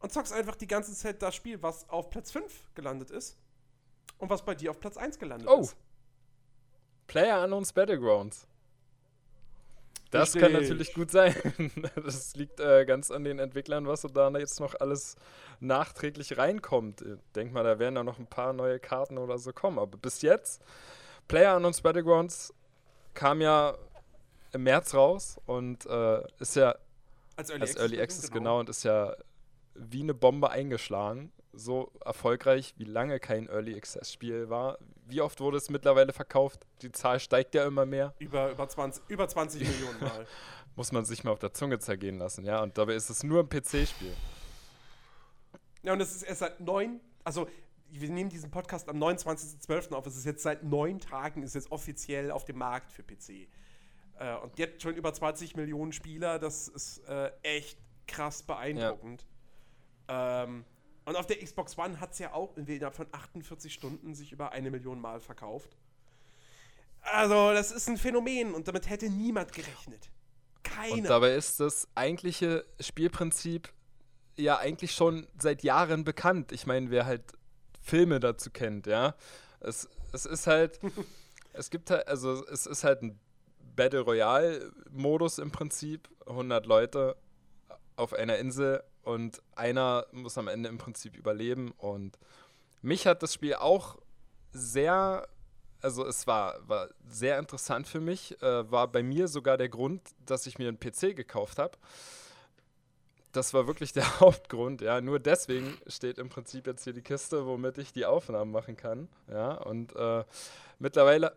und 0.00 0.12
zockst 0.12 0.32
einfach 0.32 0.56
die 0.56 0.66
ganze 0.66 0.94
Zeit 0.94 1.22
das 1.22 1.34
Spiel, 1.34 1.62
was 1.62 1.88
auf 1.88 2.10
Platz 2.10 2.30
5 2.32 2.74
gelandet 2.74 3.10
ist 3.10 3.36
und 4.18 4.30
was 4.30 4.44
bei 4.44 4.54
dir 4.54 4.70
auf 4.70 4.80
Platz 4.80 4.96
1 4.96 5.18
gelandet 5.18 5.48
Oh. 5.48 5.60
ist. 5.60 5.76
Player 7.06 7.42
Unknowns 7.42 7.72
Battlegrounds. 7.72 8.46
Das 10.10 10.34
kann 10.34 10.54
Richtig. 10.54 10.62
natürlich 10.62 10.94
gut 10.94 11.10
sein. 11.10 11.34
Das 11.96 12.34
liegt 12.36 12.60
äh, 12.60 12.84
ganz 12.84 13.10
an 13.10 13.24
den 13.24 13.38
Entwicklern, 13.38 13.86
was 13.86 14.02
so 14.02 14.08
da 14.08 14.28
jetzt 14.30 14.60
noch 14.60 14.74
alles 14.78 15.16
nachträglich 15.60 16.36
reinkommt. 16.36 17.00
Ich 17.00 17.18
denk 17.34 17.52
mal, 17.52 17.64
da 17.64 17.78
werden 17.78 17.94
da 17.94 18.04
noch 18.04 18.18
ein 18.18 18.26
paar 18.26 18.52
neue 18.52 18.78
Karten 18.78 19.16
oder 19.16 19.38
so 19.38 19.52
kommen. 19.54 19.78
Aber 19.78 19.96
bis 19.96 20.20
jetzt, 20.20 20.62
Player 21.28 21.56
Unknowns 21.56 21.80
Battlegrounds 21.80 22.52
kam 23.14 23.40
ja 23.40 23.74
im 24.52 24.62
März 24.64 24.94
raus 24.94 25.40
und 25.46 25.86
äh, 25.86 26.22
ist 26.38 26.56
ja 26.56 26.74
Als 27.36 27.50
Early, 27.50 27.62
als 27.62 27.76
Early 27.76 28.00
Access 28.00 28.30
genau 28.30 28.60
und 28.60 28.68
ist 28.68 28.84
ja 28.84 29.14
wie 29.74 30.02
eine 30.02 30.14
Bombe 30.14 30.50
eingeschlagen. 30.50 31.32
So 31.54 31.92
erfolgreich, 32.04 32.74
wie 32.78 32.84
lange 32.84 33.20
kein 33.20 33.48
Early 33.48 33.74
Access 33.74 34.12
Spiel 34.12 34.48
war. 34.48 34.78
Wie 35.06 35.20
oft 35.20 35.40
wurde 35.40 35.58
es 35.58 35.68
mittlerweile 35.68 36.12
verkauft? 36.12 36.66
Die 36.80 36.92
Zahl 36.92 37.20
steigt 37.20 37.54
ja 37.54 37.66
immer 37.66 37.84
mehr. 37.84 38.14
Über, 38.18 38.50
über, 38.50 38.68
20, 38.68 39.02
über 39.08 39.28
20 39.28 39.60
Millionen 39.60 40.00
Mal. 40.00 40.26
Muss 40.76 40.92
man 40.92 41.04
sich 41.04 41.24
mal 41.24 41.32
auf 41.32 41.38
der 41.38 41.52
Zunge 41.52 41.78
zergehen 41.78 42.18
lassen, 42.18 42.46
ja. 42.46 42.62
Und 42.62 42.78
dabei 42.78 42.94
ist 42.94 43.10
es 43.10 43.22
nur 43.22 43.40
ein 43.40 43.48
PC-Spiel. 43.48 44.14
Ja, 45.82 45.92
und 45.92 46.00
es 46.00 46.14
ist 46.14 46.22
erst 46.22 46.40
seit 46.40 46.60
neun, 46.60 47.00
also 47.24 47.46
wir 47.90 48.08
nehmen 48.08 48.30
diesen 48.30 48.50
Podcast 48.50 48.88
am 48.88 48.96
29.12. 48.96 49.92
auf, 49.92 50.06
es 50.06 50.16
ist 50.16 50.24
jetzt 50.24 50.42
seit 50.42 50.62
neun 50.62 50.98
Tagen, 50.98 51.42
ist 51.42 51.54
jetzt 51.54 51.70
offiziell 51.70 52.30
auf 52.30 52.44
dem 52.44 52.56
Markt 52.56 52.90
für 52.90 53.02
PC. 53.02 53.48
Äh, 54.18 54.36
und 54.36 54.58
jetzt 54.58 54.82
schon 54.82 54.94
über 54.94 55.12
20 55.12 55.56
Millionen 55.56 55.92
Spieler, 55.92 56.38
das 56.38 56.68
ist 56.68 56.98
äh, 57.08 57.30
echt 57.42 57.78
krass 58.06 58.42
beeindruckend. 58.42 59.26
Ähm, 60.08 60.64
und 61.04 61.16
auf 61.16 61.26
der 61.26 61.38
Xbox 61.38 61.76
One 61.78 61.98
hat 62.00 62.12
es 62.12 62.18
ja 62.18 62.32
auch 62.32 62.56
innerhalb 62.56 62.94
von 62.94 63.06
48 63.10 63.72
Stunden 63.72 64.14
sich 64.14 64.32
über 64.32 64.52
eine 64.52 64.70
Million 64.70 65.00
Mal 65.00 65.20
verkauft. 65.20 65.76
Also, 67.00 67.52
das 67.52 67.72
ist 67.72 67.88
ein 67.88 67.96
Phänomen 67.96 68.54
und 68.54 68.68
damit 68.68 68.88
hätte 68.88 69.10
niemand 69.10 69.52
gerechnet. 69.52 70.10
Und 70.56 70.62
Keiner. 70.62 71.08
dabei 71.08 71.34
ist 71.34 71.58
das 71.58 71.88
eigentliche 71.96 72.64
Spielprinzip 72.78 73.72
ja 74.36 74.58
eigentlich 74.58 74.92
schon 74.92 75.26
seit 75.38 75.64
Jahren 75.64 76.04
bekannt. 76.04 76.52
Ich 76.52 76.66
meine, 76.66 76.90
wer 76.90 77.04
halt 77.04 77.24
Filme 77.82 78.20
dazu 78.20 78.50
kennt, 78.50 78.86
ja. 78.86 79.16
Es, 79.60 79.88
es 80.12 80.24
ist 80.26 80.46
halt, 80.46 80.78
es 81.52 81.70
gibt 81.70 81.90
halt, 81.90 82.06
also 82.06 82.46
es 82.46 82.66
ist 82.66 82.84
halt 82.84 83.02
ein 83.02 83.18
Battle 83.74 84.00
Royale-Modus 84.00 85.38
im 85.38 85.50
Prinzip. 85.50 86.08
100 86.26 86.66
Leute 86.66 87.16
auf 87.96 88.12
einer 88.12 88.38
Insel 88.38 88.82
und 89.02 89.42
einer 89.54 90.06
muss 90.12 90.38
am 90.38 90.48
Ende 90.48 90.68
im 90.68 90.78
Prinzip 90.78 91.16
überleben. 91.16 91.72
Und 91.78 92.18
mich 92.80 93.06
hat 93.06 93.22
das 93.22 93.34
Spiel 93.34 93.54
auch 93.54 93.98
sehr, 94.52 95.26
also 95.80 96.06
es 96.06 96.26
war, 96.26 96.56
war 96.68 96.88
sehr 97.08 97.38
interessant 97.38 97.86
für 97.86 98.00
mich, 98.00 98.40
äh, 98.42 98.70
war 98.70 98.88
bei 98.88 99.02
mir 99.02 99.28
sogar 99.28 99.56
der 99.56 99.68
Grund, 99.68 100.02
dass 100.26 100.46
ich 100.46 100.58
mir 100.58 100.68
einen 100.68 100.78
PC 100.78 101.16
gekauft 101.16 101.58
habe. 101.58 101.76
Das 103.32 103.54
war 103.54 103.66
wirklich 103.66 103.92
der 103.92 104.04
Hauptgrund, 104.20 104.82
ja. 104.82 105.00
Nur 105.00 105.18
deswegen 105.18 105.78
steht 105.86 106.18
im 106.18 106.28
Prinzip 106.28 106.66
jetzt 106.66 106.84
hier 106.84 106.92
die 106.92 107.02
Kiste, 107.02 107.46
womit 107.46 107.78
ich 107.78 107.92
die 107.92 108.04
Aufnahmen 108.04 108.52
machen 108.52 108.76
kann. 108.76 109.08
Ja, 109.28 109.54
und 109.54 109.96
äh, 109.96 110.24
mittlerweile 110.78 111.34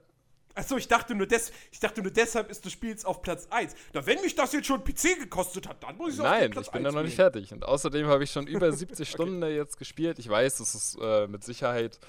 Achso, 0.56 0.78
ich 0.78 0.88
dachte 0.88 1.14
nur 1.16 1.28
des, 1.28 1.52
ich 1.72 1.80
dachte 1.80 2.02
nur 2.02 2.12
deshalb 2.12 2.50
ist 2.50 2.66
das 2.66 2.72
Spiel 2.72 2.90
jetzt 2.92 3.06
auf 3.06 3.22
Platz 3.22 3.48
1. 3.50 3.76
Na, 3.94 4.06
wenn 4.06 4.22
mich 4.22 4.36
das 4.36 4.54
jetzt 4.54 4.68
schon 4.68 4.84
PC 4.84 5.20
gekostet 5.20 5.68
hat, 5.68 5.84
dann 5.84 5.98
muss 5.98 6.14
ich 6.14 6.20
es 6.20 6.26
auf 6.26 6.50
Platz 6.52 6.66
ich 6.68 6.72
bin 6.72 6.84
da 6.84 6.90
1 6.90 6.96
noch 6.96 7.04
nicht 7.04 7.16
fertig. 7.16 7.52
Und 7.54 7.66
außerdem 7.66 8.08
habe 8.08 8.24
ich 8.24 8.32
schon 8.32 8.48
über 8.48 8.72
70 8.74 9.10
Stunden 9.10 9.42
da 9.42 9.48
jetzt 9.48 9.78
gespielt. 9.78 10.18
Ich 10.18 10.30
weiß, 10.30 10.58
das 10.58 10.74
ist 10.74 10.98
äh, 11.02 11.28
mit 11.28 11.44
Sicherheit 11.44 12.00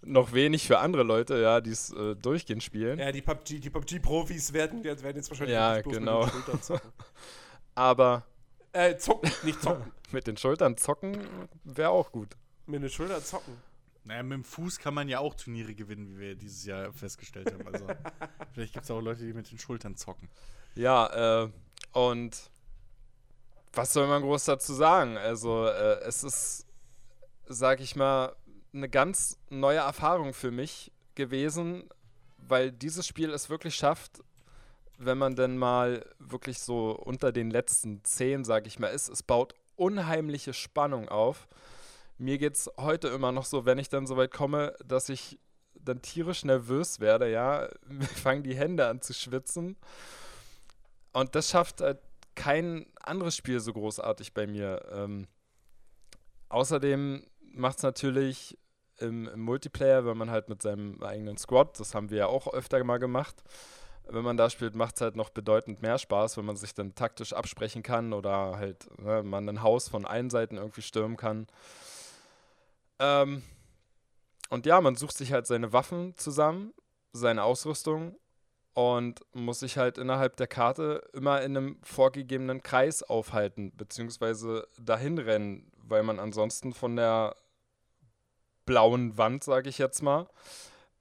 noch 0.00 0.32
wenig 0.32 0.66
für 0.66 0.78
andere 0.80 1.02
Leute, 1.02 1.38
ja, 1.40 1.60
die 1.60 1.70
es 1.70 1.90
äh, 1.92 2.14
durchgehend 2.16 2.62
spielen. 2.62 2.98
Ja, 2.98 3.10
die 3.12 3.22
PUBG, 3.22 3.58
die 3.60 3.70
PUBG-Profis 3.70 4.52
werden, 4.52 4.82
jetzt- 4.82 5.02
werden 5.02 5.16
jetzt 5.16 5.30
wahrscheinlich 5.30 5.54
Ja, 5.54 5.80
genau. 5.80 6.24
mit 6.24 6.32
den 6.34 6.40
Schultern 6.42 6.62
zocken. 6.62 6.92
Aber 7.74 8.24
äh, 8.72 8.96
zocken, 8.96 9.30
nicht 9.42 9.62
zocken. 9.62 9.92
mit 10.12 10.26
den 10.26 10.36
Schultern 10.36 10.76
zocken 10.76 11.18
wäre 11.64 11.90
auch 11.90 12.12
gut. 12.12 12.36
mit 12.66 12.82
den 12.82 12.90
Schultern 12.90 13.22
zocken. 13.22 13.56
Naja, 14.04 14.22
mit 14.22 14.32
dem 14.32 14.44
Fuß 14.44 14.78
kann 14.78 14.92
man 14.94 15.08
ja 15.08 15.18
auch 15.18 15.34
Turniere 15.34 15.74
gewinnen, 15.74 16.08
wie 16.10 16.18
wir 16.18 16.34
dieses 16.36 16.64
Jahr 16.64 16.92
festgestellt 16.92 17.52
haben. 17.52 17.66
Also, 17.66 17.86
vielleicht 18.52 18.74
gibt 18.74 18.84
es 18.84 18.90
auch 18.90 19.00
Leute, 19.00 19.24
die 19.24 19.32
mit 19.32 19.50
den 19.50 19.58
Schultern 19.58 19.96
zocken. 19.96 20.28
Ja, 20.74 21.44
äh, 21.44 21.50
und 21.92 22.50
was 23.72 23.92
soll 23.92 24.06
man 24.06 24.22
groß 24.22 24.44
dazu 24.44 24.74
sagen? 24.74 25.16
Also, 25.16 25.66
äh, 25.66 26.00
es 26.00 26.22
ist, 26.22 26.66
sag 27.46 27.80
ich 27.80 27.96
mal, 27.96 28.36
eine 28.74 28.88
ganz 28.88 29.38
neue 29.48 29.78
Erfahrung 29.78 30.34
für 30.34 30.50
mich 30.50 30.92
gewesen, 31.14 31.88
weil 32.36 32.72
dieses 32.72 33.06
Spiel 33.06 33.30
es 33.30 33.48
wirklich 33.48 33.74
schafft, 33.74 34.22
wenn 34.98 35.18
man 35.18 35.34
denn 35.34 35.56
mal 35.56 36.04
wirklich 36.18 36.58
so 36.58 36.90
unter 36.90 37.32
den 37.32 37.50
letzten 37.50 38.04
zehn, 38.04 38.44
sag 38.44 38.66
ich 38.66 38.78
mal, 38.78 38.88
ist, 38.88 39.08
es 39.08 39.22
baut 39.22 39.54
unheimliche 39.76 40.52
Spannung 40.52 41.08
auf. 41.08 41.48
Mir 42.18 42.38
geht 42.38 42.54
es 42.54 42.70
heute 42.78 43.08
immer 43.08 43.32
noch 43.32 43.44
so, 43.44 43.64
wenn 43.64 43.78
ich 43.78 43.88
dann 43.88 44.06
so 44.06 44.16
weit 44.16 44.32
komme, 44.32 44.74
dass 44.84 45.08
ich 45.08 45.40
dann 45.74 46.02
tierisch 46.02 46.44
nervös 46.44 47.00
werde, 47.00 47.30
ja, 47.30 47.68
mir 47.88 48.06
fangen 48.06 48.42
die 48.42 48.56
Hände 48.56 48.86
an 48.86 49.00
zu 49.00 49.12
schwitzen. 49.12 49.76
Und 51.12 51.34
das 51.34 51.50
schafft 51.50 51.80
halt 51.80 51.98
kein 52.34 52.86
anderes 53.00 53.36
Spiel 53.36 53.60
so 53.60 53.72
großartig 53.72 54.34
bei 54.34 54.46
mir. 54.46 54.82
Ähm, 54.90 55.28
außerdem 56.48 57.24
macht 57.40 57.78
es 57.78 57.82
natürlich 57.82 58.58
im, 58.98 59.28
im, 59.28 59.40
Multiplayer, 59.40 60.04
wenn 60.06 60.16
man 60.16 60.30
halt 60.30 60.48
mit 60.48 60.62
seinem 60.62 61.02
eigenen 61.02 61.36
Squad, 61.36 61.78
das 61.78 61.94
haben 61.94 62.10
wir 62.10 62.18
ja 62.18 62.26
auch 62.26 62.52
öfter 62.52 62.82
mal 62.84 62.98
gemacht, 62.98 63.42
wenn 64.06 64.22
man 64.22 64.36
da 64.36 64.50
spielt, 64.50 64.74
macht 64.74 64.96
es 64.96 65.00
halt 65.00 65.16
noch 65.16 65.30
bedeutend 65.30 65.82
mehr 65.82 65.98
Spaß, 65.98 66.36
wenn 66.36 66.44
man 66.44 66.56
sich 66.56 66.74
dann 66.74 66.94
taktisch 66.94 67.32
absprechen 67.32 67.82
kann 67.82 68.12
oder 68.12 68.56
halt 68.56 68.86
ne, 69.00 69.22
man 69.22 69.48
ein 69.48 69.62
Haus 69.62 69.88
von 69.88 70.04
allen 70.04 70.30
Seiten 70.30 70.56
irgendwie 70.56 70.82
stürmen 70.82 71.16
kann. 71.16 71.46
Ähm, 72.98 73.42
und 74.50 74.66
ja, 74.66 74.80
man 74.80 74.96
sucht 74.96 75.16
sich 75.16 75.32
halt 75.32 75.46
seine 75.46 75.72
Waffen 75.72 76.16
zusammen, 76.16 76.74
seine 77.12 77.42
Ausrüstung 77.42 78.16
und 78.74 79.20
muss 79.32 79.60
sich 79.60 79.78
halt 79.78 79.98
innerhalb 79.98 80.36
der 80.36 80.46
Karte 80.46 81.08
immer 81.12 81.42
in 81.42 81.56
einem 81.56 81.78
vorgegebenen 81.82 82.62
Kreis 82.62 83.02
aufhalten, 83.02 83.74
beziehungsweise 83.76 84.68
dahin 84.78 85.18
rennen, 85.18 85.72
weil 85.76 86.02
man 86.02 86.18
ansonsten 86.18 86.72
von 86.72 86.96
der 86.96 87.36
blauen 88.66 89.16
Wand, 89.16 89.44
sage 89.44 89.68
ich 89.68 89.78
jetzt 89.78 90.02
mal, 90.02 90.28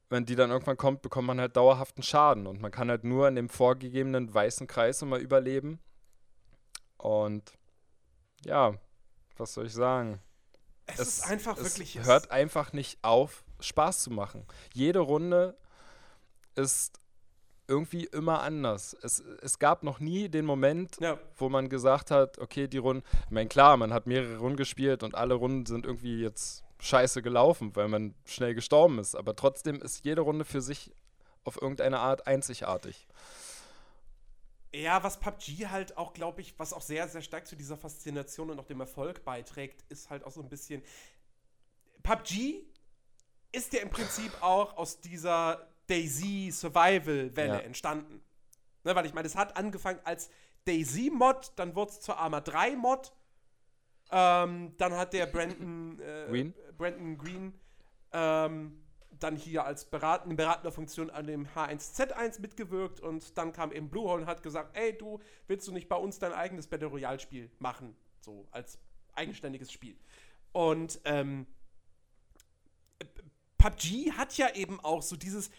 wenn 0.10 0.26
die 0.26 0.36
dann 0.36 0.52
irgendwann 0.52 0.78
kommt, 0.78 1.02
bekommt 1.02 1.28
man 1.28 1.40
halt 1.40 1.56
dauerhaften 1.56 2.04
Schaden 2.04 2.46
und 2.46 2.62
man 2.62 2.72
kann 2.72 2.90
halt 2.90 3.04
nur 3.04 3.28
in 3.28 3.36
dem 3.36 3.50
vorgegebenen 3.50 4.32
weißen 4.32 4.68
Kreis 4.68 5.02
immer 5.02 5.18
überleben. 5.18 5.80
Und 6.98 7.54
ja, 8.46 8.76
was 9.38 9.54
soll 9.54 9.66
ich 9.66 9.74
sagen? 9.74 10.20
Es, 10.86 11.00
es 11.00 11.08
ist 11.08 11.30
einfach 11.30 11.58
es 11.58 11.64
wirklich. 11.64 12.04
hört 12.04 12.32
einfach 12.32 12.74
nicht 12.74 13.00
auf, 13.04 13.44
Spaß 13.60 14.04
zu 14.04 14.12
machen. 14.12 14.46
Jede 14.74 15.00
Runde 15.00 15.58
ist 16.56 17.00
irgendwie 17.68 18.06
immer 18.06 18.42
anders. 18.42 18.96
Es, 19.02 19.24
es 19.42 19.58
gab 19.60 19.84
noch 19.84 20.00
nie 20.00 20.30
den 20.30 20.46
Moment, 20.46 20.98
ja. 21.00 21.18
wo 21.38 21.50
man 21.50 21.70
gesagt 21.70 22.12
hat, 22.12 22.38
okay, 22.40 22.68
die 22.68 22.78
Runden, 22.78 23.04
ich 23.26 23.32
meine, 23.32 23.48
klar, 23.48 23.78
man 23.78 23.94
hat 23.94 24.06
mehrere 24.06 24.38
Runden 24.38 24.58
gespielt 24.58 25.04
und 25.04 25.16
alle 25.16 25.36
Runden 25.36 25.66
sind 25.66 25.86
irgendwie 25.86 26.22
jetzt 26.22 26.64
scheiße 26.80 27.22
gelaufen, 27.22 27.76
weil 27.76 27.88
man 27.88 28.14
schnell 28.26 28.54
gestorben 28.54 29.00
ist. 29.00 29.16
Aber 29.16 29.36
trotzdem 29.36 29.82
ist 29.82 30.04
jede 30.04 30.22
Runde 30.22 30.44
für 30.44 30.62
sich 30.62 30.92
auf 31.46 31.62
irgendeine 31.62 32.00
Art 32.00 32.28
einzigartig. 32.28 33.08
Ja, 34.76 35.04
was 35.04 35.20
PUBG 35.20 35.68
halt 35.68 35.98
auch, 35.98 36.14
glaube 36.14 36.42
ich, 36.42 36.58
was 36.58 36.74
auch 36.74 36.82
sehr, 36.82 37.08
sehr 37.08 37.22
stark 37.22 37.46
zu 37.46 37.56
dieser 37.56 37.78
Faszination 37.78 38.50
und 38.50 38.60
auch 38.60 38.66
dem 38.66 38.80
Erfolg 38.80 39.24
beiträgt, 39.24 39.84
ist 39.90 40.10
halt 40.10 40.24
auch 40.24 40.32
so 40.32 40.42
ein 40.42 40.50
bisschen. 40.50 40.82
PUBG 42.02 42.64
ist 43.52 43.72
ja 43.74 43.82
im 43.82 43.90
Prinzip 43.92 44.32
auch 44.42 44.76
aus 44.78 45.00
dieser 45.00 45.68
Daisy 45.88 46.50
Survival 46.52 47.36
Welle 47.36 47.54
ja. 47.54 47.60
entstanden. 47.60 48.24
Ne, 48.84 48.96
weil 48.96 49.06
ich 49.06 49.14
meine, 49.14 49.28
es 49.28 49.36
hat 49.36 49.56
angefangen 49.56 50.00
als 50.04 50.30
Daisy 50.66 51.10
Mod, 51.12 51.54
dann 51.56 51.76
wurde 51.76 51.92
es 51.92 52.02
zur 52.02 52.18
Arma 52.18 52.42
3 52.42 52.76
Mod. 52.76 53.14
Ähm, 54.12 54.76
dann 54.78 54.94
hat 54.94 55.14
der 55.14 55.28
Brandon 55.28 56.00
äh, 56.00 56.26
Green, 56.28 56.54
Brandon 56.78 57.18
Green 57.18 57.60
ähm, 58.12 58.83
dann 59.20 59.36
hier 59.36 59.66
als 59.66 59.86
beratende, 59.86 60.36
beratender 60.36 60.72
Funktion 60.72 61.10
an 61.10 61.28
dem 61.28 61.48
H1Z1 61.48 62.42
mitgewirkt 62.42 63.00
und 63.00 63.38
dann 63.38 63.54
kam 63.54 63.72
eben 63.72 63.90
Bluehole 63.90 64.22
und 64.22 64.28
hat 64.28 64.44
gesagt, 64.44 64.78
ey, 64.78 64.98
du 64.98 65.20
willst 65.48 65.68
du 65.68 65.72
nicht 65.72 65.90
bei 65.90 65.96
uns 65.96 66.20
dein 66.20 66.34
eigenes 66.34 66.68
Battle 66.68 66.88
Royale 66.88 67.20
Spiel 67.20 67.52
machen, 67.60 67.96
so 68.20 68.48
als 68.52 68.78
eigenständiges 69.14 69.72
Spiel. 69.72 69.98
Und 70.52 71.00
ähm, 71.06 71.48
PUBG 73.58 74.12
hat 74.12 74.38
ja 74.38 74.54
eben 74.56 74.80
auch 74.82 75.02
so 75.02 75.16
dieses, 75.16 75.50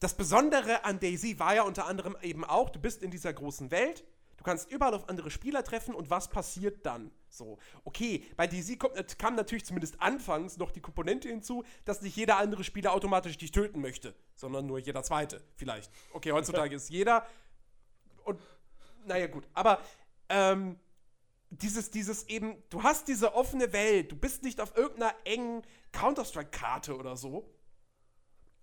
das 0.00 0.14
Besondere 0.14 0.84
an 0.84 0.98
Daisy 0.98 1.38
war 1.38 1.54
ja 1.54 1.62
unter 1.62 1.86
anderem 1.86 2.16
eben 2.22 2.44
auch, 2.44 2.70
du 2.70 2.80
bist 2.80 3.02
in 3.02 3.10
dieser 3.10 3.32
großen 3.32 3.70
Welt, 3.70 4.04
du 4.36 4.44
kannst 4.44 4.70
überall 4.70 4.94
auf 4.94 5.08
andere 5.08 5.30
Spieler 5.30 5.62
treffen 5.62 5.94
und 5.94 6.10
was 6.10 6.28
passiert 6.28 6.84
dann? 6.84 7.12
So, 7.32 7.58
okay, 7.84 8.26
bei 8.36 8.46
Daisy 8.46 8.76
kommt, 8.76 9.18
kam 9.18 9.34
natürlich 9.36 9.64
zumindest 9.64 10.00
anfangs 10.00 10.58
noch 10.58 10.70
die 10.70 10.82
Komponente 10.82 11.28
hinzu, 11.28 11.64
dass 11.86 12.02
nicht 12.02 12.14
jeder 12.14 12.36
andere 12.36 12.62
Spieler 12.62 12.92
automatisch 12.92 13.38
dich 13.38 13.50
töten 13.52 13.80
möchte, 13.80 14.14
sondern 14.34 14.66
nur 14.66 14.78
jeder 14.78 15.02
zweite, 15.02 15.42
vielleicht. 15.56 15.90
Okay, 16.12 16.32
heutzutage 16.32 16.76
ist 16.76 16.90
jeder 16.90 17.26
und 18.24 18.38
naja, 19.06 19.26
gut, 19.28 19.48
aber 19.54 19.80
ähm, 20.28 20.78
dieses, 21.48 21.90
dieses 21.90 22.28
eben, 22.28 22.62
du 22.68 22.82
hast 22.82 23.08
diese 23.08 23.34
offene 23.34 23.72
Welt, 23.72 24.12
du 24.12 24.16
bist 24.16 24.42
nicht 24.42 24.60
auf 24.60 24.76
irgendeiner 24.76 25.14
engen 25.24 25.62
Counter-Strike-Karte 25.92 26.96
oder 26.96 27.16
so, 27.16 27.48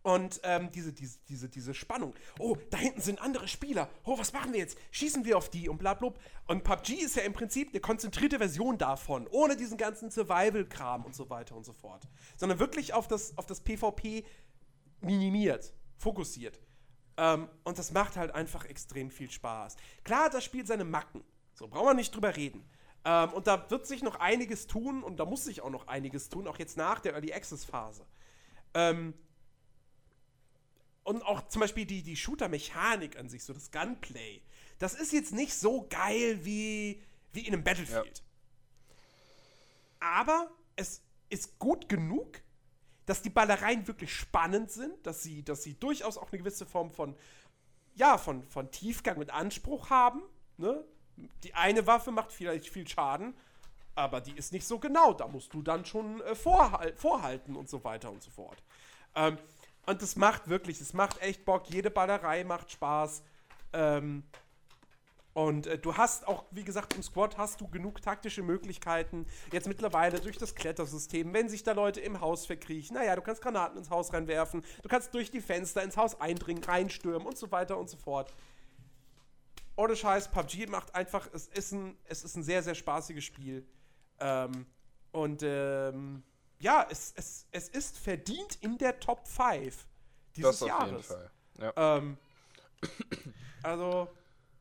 und 0.01 0.39
ähm, 0.43 0.71
diese, 0.71 0.93
diese, 0.93 1.19
diese, 1.27 1.49
diese 1.49 1.73
Spannung. 1.73 2.13
Oh, 2.39 2.55
da 2.69 2.77
hinten 2.77 3.01
sind 3.01 3.21
andere 3.21 3.47
Spieler. 3.47 3.89
Oh, 4.05 4.17
was 4.17 4.31
machen 4.31 4.53
wir 4.53 4.59
jetzt? 4.59 4.77
Schießen 4.91 5.25
wir 5.25 5.37
auf 5.37 5.49
die 5.49 5.67
und 5.67 5.77
bla, 5.77 5.93
bla. 5.93 6.13
Und 6.47 6.63
PUBG 6.63 6.93
ist 6.93 7.15
ja 7.15 7.23
im 7.23 7.33
Prinzip 7.33 7.69
eine 7.69 7.81
konzentrierte 7.81 8.37
Version 8.37 8.77
davon, 8.77 9.27
ohne 9.27 9.55
diesen 9.57 9.77
ganzen 9.77 10.09
Survival-Kram 10.09 11.05
und 11.05 11.15
so 11.15 11.29
weiter 11.29 11.55
und 11.55 11.65
so 11.65 11.73
fort. 11.73 12.07
Sondern 12.37 12.59
wirklich 12.59 12.93
auf 12.93 13.07
das, 13.07 13.37
auf 13.37 13.45
das 13.45 13.61
PvP 13.61 14.23
minimiert, 15.01 15.73
fokussiert. 15.97 16.59
Ähm, 17.17 17.49
und 17.65 17.77
das 17.77 17.91
macht 17.91 18.15
halt 18.15 18.33
einfach 18.33 18.65
extrem 18.65 19.11
viel 19.11 19.29
Spaß. 19.29 19.75
Klar 20.03 20.25
hat 20.25 20.33
das 20.33 20.45
Spiel 20.45 20.65
seine 20.65 20.85
Macken. 20.85 21.23
So, 21.53 21.67
brauchen 21.67 21.87
wir 21.87 21.93
nicht 21.93 22.15
drüber 22.15 22.37
reden. 22.37 22.63
Ähm, 23.03 23.33
und 23.33 23.47
da 23.47 23.69
wird 23.69 23.85
sich 23.85 24.01
noch 24.01 24.15
einiges 24.15 24.67
tun 24.67 25.03
und 25.03 25.19
da 25.19 25.25
muss 25.25 25.43
sich 25.43 25.61
auch 25.61 25.69
noch 25.69 25.87
einiges 25.87 26.29
tun, 26.29 26.47
auch 26.47 26.57
jetzt 26.57 26.77
nach 26.77 27.01
der 27.01 27.13
Early 27.13 27.33
Access-Phase. 27.33 28.05
Ähm, 28.73 29.13
und 31.09 31.23
auch 31.23 31.47
zum 31.47 31.61
Beispiel 31.61 31.87
die, 31.87 32.03
die 32.03 32.15
Shooter-Mechanik 32.15 33.17
an 33.17 33.29
sich, 33.29 33.43
so 33.43 33.51
das 33.51 33.71
Gunplay, 33.71 34.43
das 34.77 34.93
ist 34.93 35.11
jetzt 35.11 35.33
nicht 35.33 35.55
so 35.55 35.87
geil 35.89 36.45
wie, 36.45 37.01
wie 37.33 37.47
in 37.47 37.53
einem 37.53 37.63
Battlefield. 37.63 38.21
Ja. 40.01 40.17
Aber 40.17 40.51
es 40.75 41.01
ist 41.29 41.57
gut 41.57 41.89
genug, 41.89 42.43
dass 43.07 43.23
die 43.23 43.31
Ballereien 43.31 43.87
wirklich 43.87 44.13
spannend 44.13 44.69
sind, 44.69 45.03
dass 45.03 45.23
sie, 45.23 45.43
dass 45.43 45.63
sie 45.63 45.79
durchaus 45.79 46.15
auch 46.15 46.31
eine 46.31 46.37
gewisse 46.37 46.67
Form 46.67 46.91
von, 46.91 47.15
ja, 47.95 48.19
von, 48.19 48.47
von 48.47 48.69
Tiefgang 48.69 49.17
und 49.17 49.31
Anspruch 49.31 49.89
haben. 49.89 50.21
Ne? 50.57 50.85
Die 51.41 51.55
eine 51.55 51.87
Waffe 51.87 52.11
macht 52.11 52.31
vielleicht 52.31 52.69
viel 52.69 52.87
Schaden, 52.87 53.33
aber 53.95 54.21
die 54.21 54.37
ist 54.37 54.53
nicht 54.53 54.67
so 54.67 54.77
genau. 54.77 55.13
Da 55.13 55.27
musst 55.27 55.55
du 55.55 55.63
dann 55.63 55.85
schon 55.85 56.21
äh, 56.21 56.35
vorhal 56.35 56.95
vorhalten 56.95 57.55
und 57.55 57.67
so 57.67 57.83
weiter 57.83 58.11
und 58.11 58.21
so 58.21 58.29
fort. 58.29 58.61
Ähm, 59.15 59.39
und 59.89 60.01
das 60.03 60.15
macht 60.15 60.49
wirklich, 60.49 60.79
es 60.81 60.93
macht 60.93 61.19
echt 61.21 61.45
Bock. 61.45 61.67
Jede 61.69 61.89
Ballerei 61.89 62.43
macht 62.43 62.71
Spaß. 62.71 63.23
Ähm, 63.73 64.23
und 65.33 65.65
äh, 65.65 65.79
du 65.79 65.97
hast 65.97 66.27
auch, 66.27 66.45
wie 66.51 66.63
gesagt, 66.63 66.93
im 66.95 67.01
Squad 67.01 67.37
hast 67.37 67.59
du 67.59 67.67
genug 67.67 67.99
taktische 68.01 68.43
Möglichkeiten. 68.43 69.25
Jetzt 69.51 69.67
mittlerweile 69.67 70.19
durch 70.19 70.37
das 70.37 70.53
Klettersystem, 70.53 71.33
wenn 71.33 71.49
sich 71.49 71.63
da 71.63 71.71
Leute 71.71 72.01
im 72.01 72.21
Haus 72.21 72.45
verkriechen, 72.45 72.95
naja, 72.95 73.15
du 73.15 73.23
kannst 73.23 73.41
Granaten 73.41 73.79
ins 73.79 73.89
Haus 73.89 74.13
reinwerfen, 74.13 74.63
du 74.83 74.89
kannst 74.89 75.11
durch 75.15 75.31
die 75.31 75.41
Fenster 75.41 75.81
ins 75.81 75.97
Haus 75.97 76.21
eindringen, 76.21 76.63
reinstürmen 76.63 77.27
und 77.27 77.37
so 77.37 77.51
weiter 77.51 77.77
und 77.77 77.89
so 77.89 77.97
fort. 77.97 78.31
Ohne 79.75 79.95
Scheiß, 79.95 80.29
PUBG 80.29 80.67
macht 80.67 80.93
einfach, 80.93 81.27
es 81.33 81.47
ist 81.47 81.71
ein, 81.71 81.97
es 82.03 82.23
ist 82.23 82.35
ein 82.35 82.43
sehr, 82.43 82.61
sehr 82.61 82.75
spaßiges 82.75 83.23
Spiel. 83.23 83.65
Ähm, 84.19 84.67
und 85.13 85.41
ähm, 85.43 86.21
ja, 86.59 86.85
es, 86.89 87.13
es, 87.15 87.47
es 87.51 87.69
ist 87.69 87.97
verdient 87.97 88.57
in 88.61 88.77
der 88.77 88.99
Top 88.99 89.27
5 89.27 89.87
dieses 90.35 90.59
das 90.59 90.63
auf 90.63 90.67
Jahres. 90.67 90.91
Jeden 90.91 91.03
Fall. 91.03 91.31
Ja. 91.59 91.97
Ähm, 91.97 92.17
also, 93.63 94.07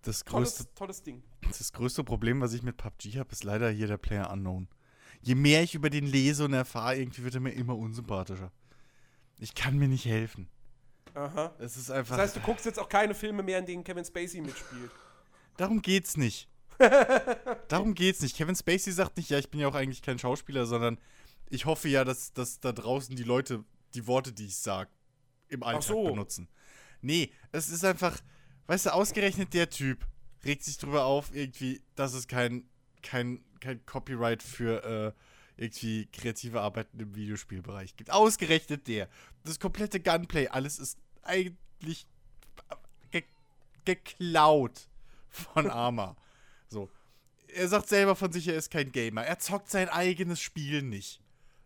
das 0.02 0.24
größte, 0.24 0.64
tolles, 0.64 0.74
tolles 0.74 1.02
Ding. 1.02 1.22
Das 1.42 1.72
größte 1.72 2.04
Problem, 2.04 2.40
was 2.40 2.52
ich 2.52 2.62
mit 2.62 2.76
PUBG 2.76 3.18
habe, 3.18 3.30
ist 3.32 3.44
leider 3.44 3.70
hier 3.70 3.86
der 3.86 3.98
Player 3.98 4.30
Unknown. 4.30 4.68
Je 5.20 5.34
mehr 5.34 5.62
ich 5.62 5.74
über 5.74 5.90
den 5.90 6.06
lese 6.06 6.44
und 6.44 6.52
erfahre, 6.52 6.96
irgendwie 6.96 7.24
wird 7.24 7.34
er 7.34 7.40
mir 7.40 7.52
immer 7.52 7.76
unsympathischer. 7.76 8.52
Ich 9.38 9.54
kann 9.54 9.76
mir 9.76 9.88
nicht 9.88 10.04
helfen. 10.04 10.48
Aha. 11.14 11.54
Es 11.58 11.76
ist 11.76 11.90
einfach. 11.90 12.16
Das 12.16 12.26
heißt, 12.26 12.36
du 12.36 12.40
guckst 12.40 12.66
jetzt 12.66 12.78
auch 12.78 12.88
keine 12.88 13.14
Filme 13.14 13.42
mehr, 13.42 13.58
in 13.58 13.66
denen 13.66 13.84
Kevin 13.84 14.04
Spacey 14.04 14.40
mitspielt. 14.40 14.90
Darum 15.56 15.82
geht's 15.82 16.16
nicht. 16.16 16.48
Darum 17.68 17.94
geht's 17.94 18.20
nicht. 18.20 18.36
Kevin 18.36 18.54
Spacey 18.54 18.92
sagt 18.92 19.16
nicht, 19.16 19.30
ja, 19.30 19.38
ich 19.38 19.50
bin 19.50 19.60
ja 19.60 19.68
auch 19.68 19.74
eigentlich 19.74 20.02
kein 20.02 20.18
Schauspieler, 20.18 20.66
sondern 20.66 20.98
ich 21.50 21.66
hoffe 21.66 21.88
ja, 21.88 22.04
dass, 22.04 22.32
dass 22.32 22.60
da 22.60 22.72
draußen 22.72 23.16
die 23.16 23.24
Leute 23.24 23.64
die 23.94 24.06
Worte, 24.06 24.32
die 24.32 24.46
ich 24.46 24.56
sage, 24.56 24.90
im 25.48 25.62
Alltag 25.62 25.82
so. 25.82 26.04
benutzen. 26.04 26.48
Nee, 27.00 27.32
es 27.52 27.68
ist 27.68 27.84
einfach, 27.84 28.20
weißt 28.66 28.86
du, 28.86 28.94
ausgerechnet 28.94 29.54
der 29.54 29.70
Typ 29.70 30.06
regt 30.44 30.64
sich 30.64 30.78
drüber 30.78 31.04
auf, 31.04 31.34
irgendwie, 31.34 31.82
dass 31.94 32.14
es 32.14 32.28
kein, 32.28 32.68
kein, 33.02 33.44
kein 33.60 33.84
Copyright 33.86 34.42
für, 34.42 34.84
äh, 34.84 35.12
irgendwie 35.58 36.06
kreative 36.06 36.60
Arbeiten 36.60 37.00
im 37.00 37.14
Videospielbereich 37.14 37.96
gibt. 37.96 38.10
Ausgerechnet 38.12 38.86
der. 38.86 39.08
Das 39.44 39.58
komplette 39.58 40.00
Gunplay, 40.00 40.46
alles 40.46 40.78
ist 40.78 40.98
eigentlich 41.22 42.06
ge 43.10 43.24
geklaut 43.84 44.88
von 45.28 45.68
Arma. 45.70 46.16
So. 46.68 46.88
Er 47.48 47.66
sagt 47.68 47.88
selber 47.88 48.14
von 48.14 48.30
sich, 48.30 48.46
er 48.46 48.54
ist 48.54 48.70
kein 48.70 48.92
Gamer. 48.92 49.24
Er 49.24 49.38
zockt 49.38 49.70
sein 49.70 49.88
eigenes 49.88 50.40
Spiel 50.40 50.82
nicht. 50.82 51.20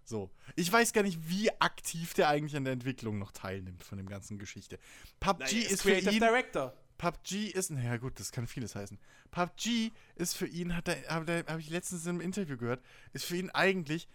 So. 0.05 0.31
Ich 0.57 0.71
weiß 0.73 0.93
gar 0.93 1.03
nicht, 1.03 1.29
wie 1.29 1.51
aktiv 1.61 2.15
der 2.15 2.29
eigentlich 2.29 2.57
an 2.57 2.65
der 2.65 2.73
Entwicklung 2.73 3.19
noch 3.19 3.33
teilnimmt 3.33 3.83
von 3.83 3.99
dem 3.99 4.09
ganzen 4.09 4.39
Geschichte. 4.39 4.79
PUBG 5.21 5.65
er 5.65 5.71
ist 5.71 5.83
für 5.83 5.91
Creative 5.91 6.15
ihn. 6.15 6.21
Director. 6.21 6.75
PUBG 6.99 7.49
ist, 7.49 7.71
naja 7.71 7.97
gut, 7.97 8.21
das 8.21 8.31
kann 8.31 8.47
vieles 8.47 8.75
heißen. 8.77 8.99
PUBG 9.33 9.91
ist 10.15 10.35
für 10.35 10.47
ihn, 10.47 10.77
hat 10.77 10.89
er, 10.89 11.03
habe 11.09 11.45
hab 11.49 11.59
ich 11.59 11.71
letztens 11.71 12.07
im 12.07 12.21
Interview 12.21 12.57
gehört, 12.57 12.83
ist 13.13 13.25
für 13.25 13.37
ihn 13.37 13.51
eigentlich 13.51 14.09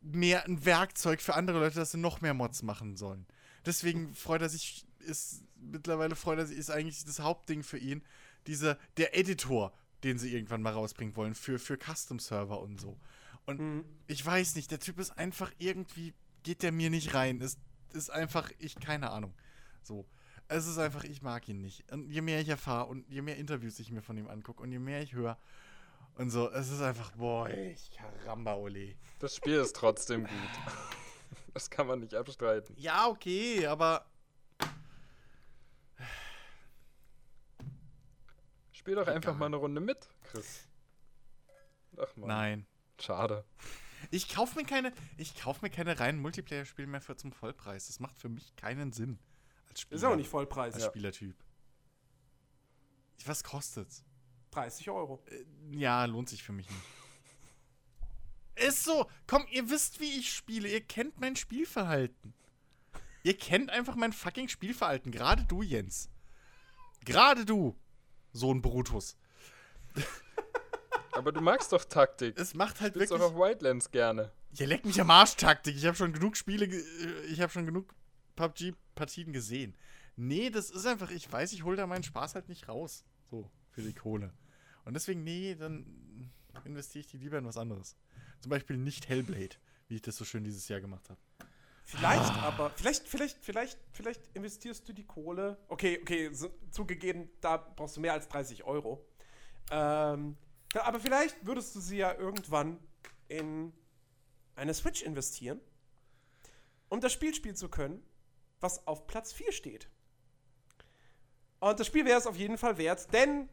mehr 0.00 0.44
ein 0.44 0.64
Werkzeug 0.64 1.20
für 1.20 1.34
andere 1.34 1.58
Leute, 1.58 1.76
dass 1.76 1.92
sie 1.92 1.98
noch 1.98 2.20
mehr 2.20 2.34
Mods 2.34 2.62
machen 2.62 2.96
sollen. 2.96 3.26
Deswegen 3.66 4.14
freut 4.14 4.42
er 4.42 4.48
sich, 4.48 4.86
ist 5.00 5.42
mittlerweile 5.56 6.16
freut 6.16 6.38
er 6.38 6.46
sich, 6.46 6.56
ist 6.56 6.70
eigentlich 6.70 7.04
das 7.04 7.20
Hauptding 7.20 7.62
für 7.62 7.78
ihn, 7.78 8.02
dieser, 8.46 8.78
der 8.96 9.18
Editor, 9.18 9.72
den 10.04 10.18
sie 10.18 10.32
irgendwann 10.32 10.62
mal 10.62 10.72
rausbringen 10.72 11.16
wollen, 11.16 11.34
für, 11.34 11.58
für 11.58 11.76
Custom-Server 11.76 12.60
und 12.60 12.80
so. 12.80 12.98
Und 13.46 13.60
Mhm. 13.60 13.84
ich 14.06 14.24
weiß 14.24 14.54
nicht, 14.56 14.70
der 14.70 14.78
Typ 14.80 14.98
ist 14.98 15.10
einfach 15.18 15.50
irgendwie, 15.58 16.14
geht 16.42 16.62
der 16.62 16.72
mir 16.72 16.90
nicht 16.90 17.14
rein. 17.14 17.40
Es 17.40 17.58
ist 17.92 18.10
einfach, 18.10 18.50
ich, 18.58 18.76
keine 18.76 19.10
Ahnung. 19.10 19.34
So. 19.82 20.06
Es 20.48 20.66
ist 20.66 20.78
einfach, 20.78 21.04
ich 21.04 21.22
mag 21.22 21.48
ihn 21.48 21.60
nicht. 21.60 21.90
Und 21.92 22.10
je 22.10 22.20
mehr 22.22 22.40
ich 22.40 22.48
erfahre 22.48 22.86
und 22.86 23.08
je 23.08 23.22
mehr 23.22 23.36
Interviews 23.36 23.78
ich 23.78 23.90
mir 23.92 24.02
von 24.02 24.16
ihm 24.16 24.28
angucke 24.28 24.62
und 24.62 24.72
je 24.72 24.78
mehr 24.80 25.00
ich 25.02 25.12
höre 25.12 25.38
und 26.16 26.30
so, 26.30 26.50
es 26.50 26.68
ist 26.70 26.80
einfach, 26.82 27.12
boah, 27.12 27.48
ich 27.48 27.90
Karamba, 27.92 28.54
ole. 28.56 28.96
Das 29.20 29.36
Spiel 29.36 29.54
ist 29.58 29.76
trotzdem 29.76 30.24
gut. 30.24 30.30
Das 31.54 31.68
kann 31.68 31.88
man 31.88 31.98
nicht 31.98 32.14
abstreiten. 32.14 32.76
Ja, 32.78 33.08
okay, 33.08 33.66
aber 33.66 34.06
Spiel 38.72 38.94
doch 38.94 39.06
einfach 39.08 39.30
Egal. 39.32 39.38
mal 39.38 39.46
eine 39.46 39.56
Runde 39.56 39.80
mit, 39.80 40.08
Chris. 40.24 40.66
Ach 41.98 42.16
man. 42.16 42.28
nein. 42.28 42.66
Schade. 43.00 43.44
Ich 44.10 44.28
kaufe 44.28 44.58
mir 44.58 44.64
keine, 44.64 44.92
ich 45.18 45.34
kaufe 45.36 45.60
mir 45.64 45.70
keine 45.70 45.98
reinen 46.00 46.20
Multiplayer-Spiele 46.20 46.88
mehr 46.88 47.00
für 47.00 47.16
zum 47.16 47.32
Vollpreis. 47.32 47.86
Das 47.88 48.00
macht 48.00 48.18
für 48.18 48.28
mich 48.28 48.54
keinen 48.56 48.92
Sinn. 48.92 49.18
Als 49.68 49.82
Spieler. 49.82 49.96
Ist 49.96 50.04
auch 50.04 50.16
nicht 50.16 50.28
Vollpreis. 50.30 50.74
Als 50.74 50.84
Ja. 50.84 50.90
Spielertyp. 50.90 51.36
Was 53.26 53.44
kostet's? 53.44 54.02
30 54.52 54.88
Euro. 54.90 55.22
Äh, 55.26 55.44
Ja, 55.76 56.04
lohnt 56.06 56.28
sich 56.28 56.42
für 56.42 56.52
mich 56.52 56.68
nicht. 56.68 56.82
Ist 58.68 58.84
so. 58.84 59.08
Komm, 59.26 59.46
ihr 59.50 59.68
wisst, 59.70 60.00
wie 60.00 60.18
ich 60.18 60.32
spiele. 60.32 60.68
Ihr 60.68 60.80
kennt 60.82 61.20
mein 61.20 61.36
Spielverhalten. 61.36 62.34
Ihr 63.22 63.36
kennt 63.36 63.70
einfach 63.70 63.96
mein 63.96 64.12
fucking 64.14 64.48
Spielverhalten. 64.48 65.12
Gerade 65.12 65.44
du, 65.44 65.62
Jens. 65.62 66.08
Gerade 67.04 67.44
du, 67.44 67.76
Sohn 68.32 68.60
Brutus. 68.62 69.16
Aber 71.20 71.32
du 71.32 71.40
magst 71.40 71.72
doch 71.72 71.84
Taktik. 71.84 72.38
Es 72.38 72.54
macht 72.54 72.80
halt 72.80 72.94
Spielst 72.94 73.10
wirklich. 73.10 73.28
doch 73.30 73.34
auf 73.36 73.40
Wildlands 73.48 73.90
gerne. 73.90 74.32
Ihr 74.58 74.66
leckt 74.66 74.84
mich 74.86 75.00
am 75.00 75.10
Arsch, 75.10 75.36
Taktik. 75.36 75.76
Ich 75.76 75.84
habe 75.86 75.96
schon 75.96 76.12
genug 76.12 76.36
Spiele, 76.36 76.66
ge- 76.66 76.80
äh, 76.80 77.26
ich 77.26 77.40
habe 77.40 77.52
schon 77.52 77.66
genug 77.66 77.94
PUBG-Partien 78.36 79.32
gesehen. 79.32 79.76
Nee, 80.16 80.50
das 80.50 80.70
ist 80.70 80.86
einfach, 80.86 81.10
ich 81.10 81.30
weiß, 81.30 81.52
ich 81.52 81.62
hole 81.64 81.76
da 81.76 81.86
meinen 81.86 82.02
Spaß 82.02 82.34
halt 82.34 82.48
nicht 82.48 82.68
raus. 82.68 83.04
So, 83.30 83.48
für 83.70 83.82
die 83.82 83.92
Kohle. 83.94 84.32
Und 84.84 84.94
deswegen, 84.94 85.22
nee, 85.22 85.54
dann 85.54 86.30
investiere 86.64 87.00
ich 87.00 87.06
die 87.06 87.18
lieber 87.18 87.38
in 87.38 87.44
was 87.46 87.56
anderes. 87.56 87.96
Zum 88.40 88.50
Beispiel 88.50 88.76
nicht 88.76 89.08
Hellblade, 89.08 89.56
wie 89.88 89.96
ich 89.96 90.02
das 90.02 90.16
so 90.16 90.24
schön 90.24 90.42
dieses 90.42 90.66
Jahr 90.68 90.80
gemacht 90.80 91.08
habe. 91.10 91.20
Vielleicht 91.84 92.32
aber, 92.42 92.70
vielleicht, 92.70 93.06
vielleicht, 93.08 93.38
vielleicht, 93.42 93.78
vielleicht 93.92 94.20
investierst 94.34 94.88
du 94.88 94.92
die 94.92 95.04
Kohle. 95.04 95.58
Okay, 95.68 95.98
okay, 96.00 96.30
so, 96.32 96.50
zugegeben, 96.70 97.28
da 97.40 97.56
brauchst 97.56 97.96
du 97.96 98.00
mehr 98.00 98.12
als 98.12 98.28
30 98.28 98.64
Euro. 98.64 99.04
Ähm, 99.70 100.36
ja, 100.36 100.49
aber 100.74 101.00
vielleicht 101.00 101.44
würdest 101.46 101.74
du 101.74 101.80
sie 101.80 101.98
ja 101.98 102.14
irgendwann 102.14 102.78
in 103.28 103.72
eine 104.54 104.74
Switch 104.74 105.02
investieren, 105.02 105.60
um 106.88 107.00
das 107.00 107.12
Spiel 107.12 107.34
spielen 107.34 107.56
zu 107.56 107.68
können, 107.68 108.02
was 108.60 108.86
auf 108.86 109.06
Platz 109.06 109.32
4 109.32 109.52
steht. 109.52 109.88
Und 111.60 111.78
das 111.78 111.86
Spiel 111.86 112.04
wäre 112.04 112.18
es 112.18 112.26
auf 112.26 112.36
jeden 112.36 112.58
Fall 112.58 112.78
wert, 112.78 113.12
denn 113.12 113.48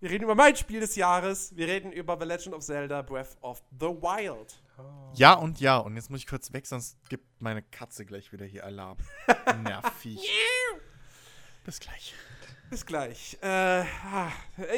wir 0.00 0.10
reden 0.10 0.24
über 0.24 0.34
mein 0.34 0.56
Spiel 0.56 0.80
des 0.80 0.96
Jahres. 0.96 1.54
Wir 1.56 1.66
reden 1.68 1.92
über 1.92 2.16
The 2.18 2.24
Legend 2.24 2.54
of 2.54 2.64
Zelda 2.64 3.02
Breath 3.02 3.36
of 3.42 3.62
the 3.78 3.86
Wild. 3.86 4.62
Ja 5.14 5.34
und 5.34 5.60
ja, 5.60 5.76
und 5.76 5.96
jetzt 5.96 6.08
muss 6.08 6.20
ich 6.20 6.26
kurz 6.26 6.52
weg, 6.52 6.66
sonst 6.66 6.96
gibt 7.10 7.42
meine 7.42 7.62
Katze 7.62 8.06
gleich 8.06 8.32
wieder 8.32 8.46
hier 8.46 8.64
Alarm. 8.64 8.96
Nervig. 9.62 10.26
Bis 11.64 11.80
gleich. 11.80 12.14
Bis 12.70 12.86
gleich. 12.86 13.36
Äh, 13.42 13.80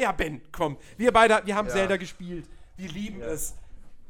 ja, 0.01 0.11
Ben, 0.17 0.41
komm. 0.51 0.77
Wir 0.97 1.11
beide, 1.11 1.41
wir 1.45 1.55
haben 1.55 1.67
Ja. 1.67 1.73
Zelda 1.73 1.97
gespielt. 1.97 2.49
Wir 2.75 2.89
lieben 2.89 3.21
es. 3.21 3.53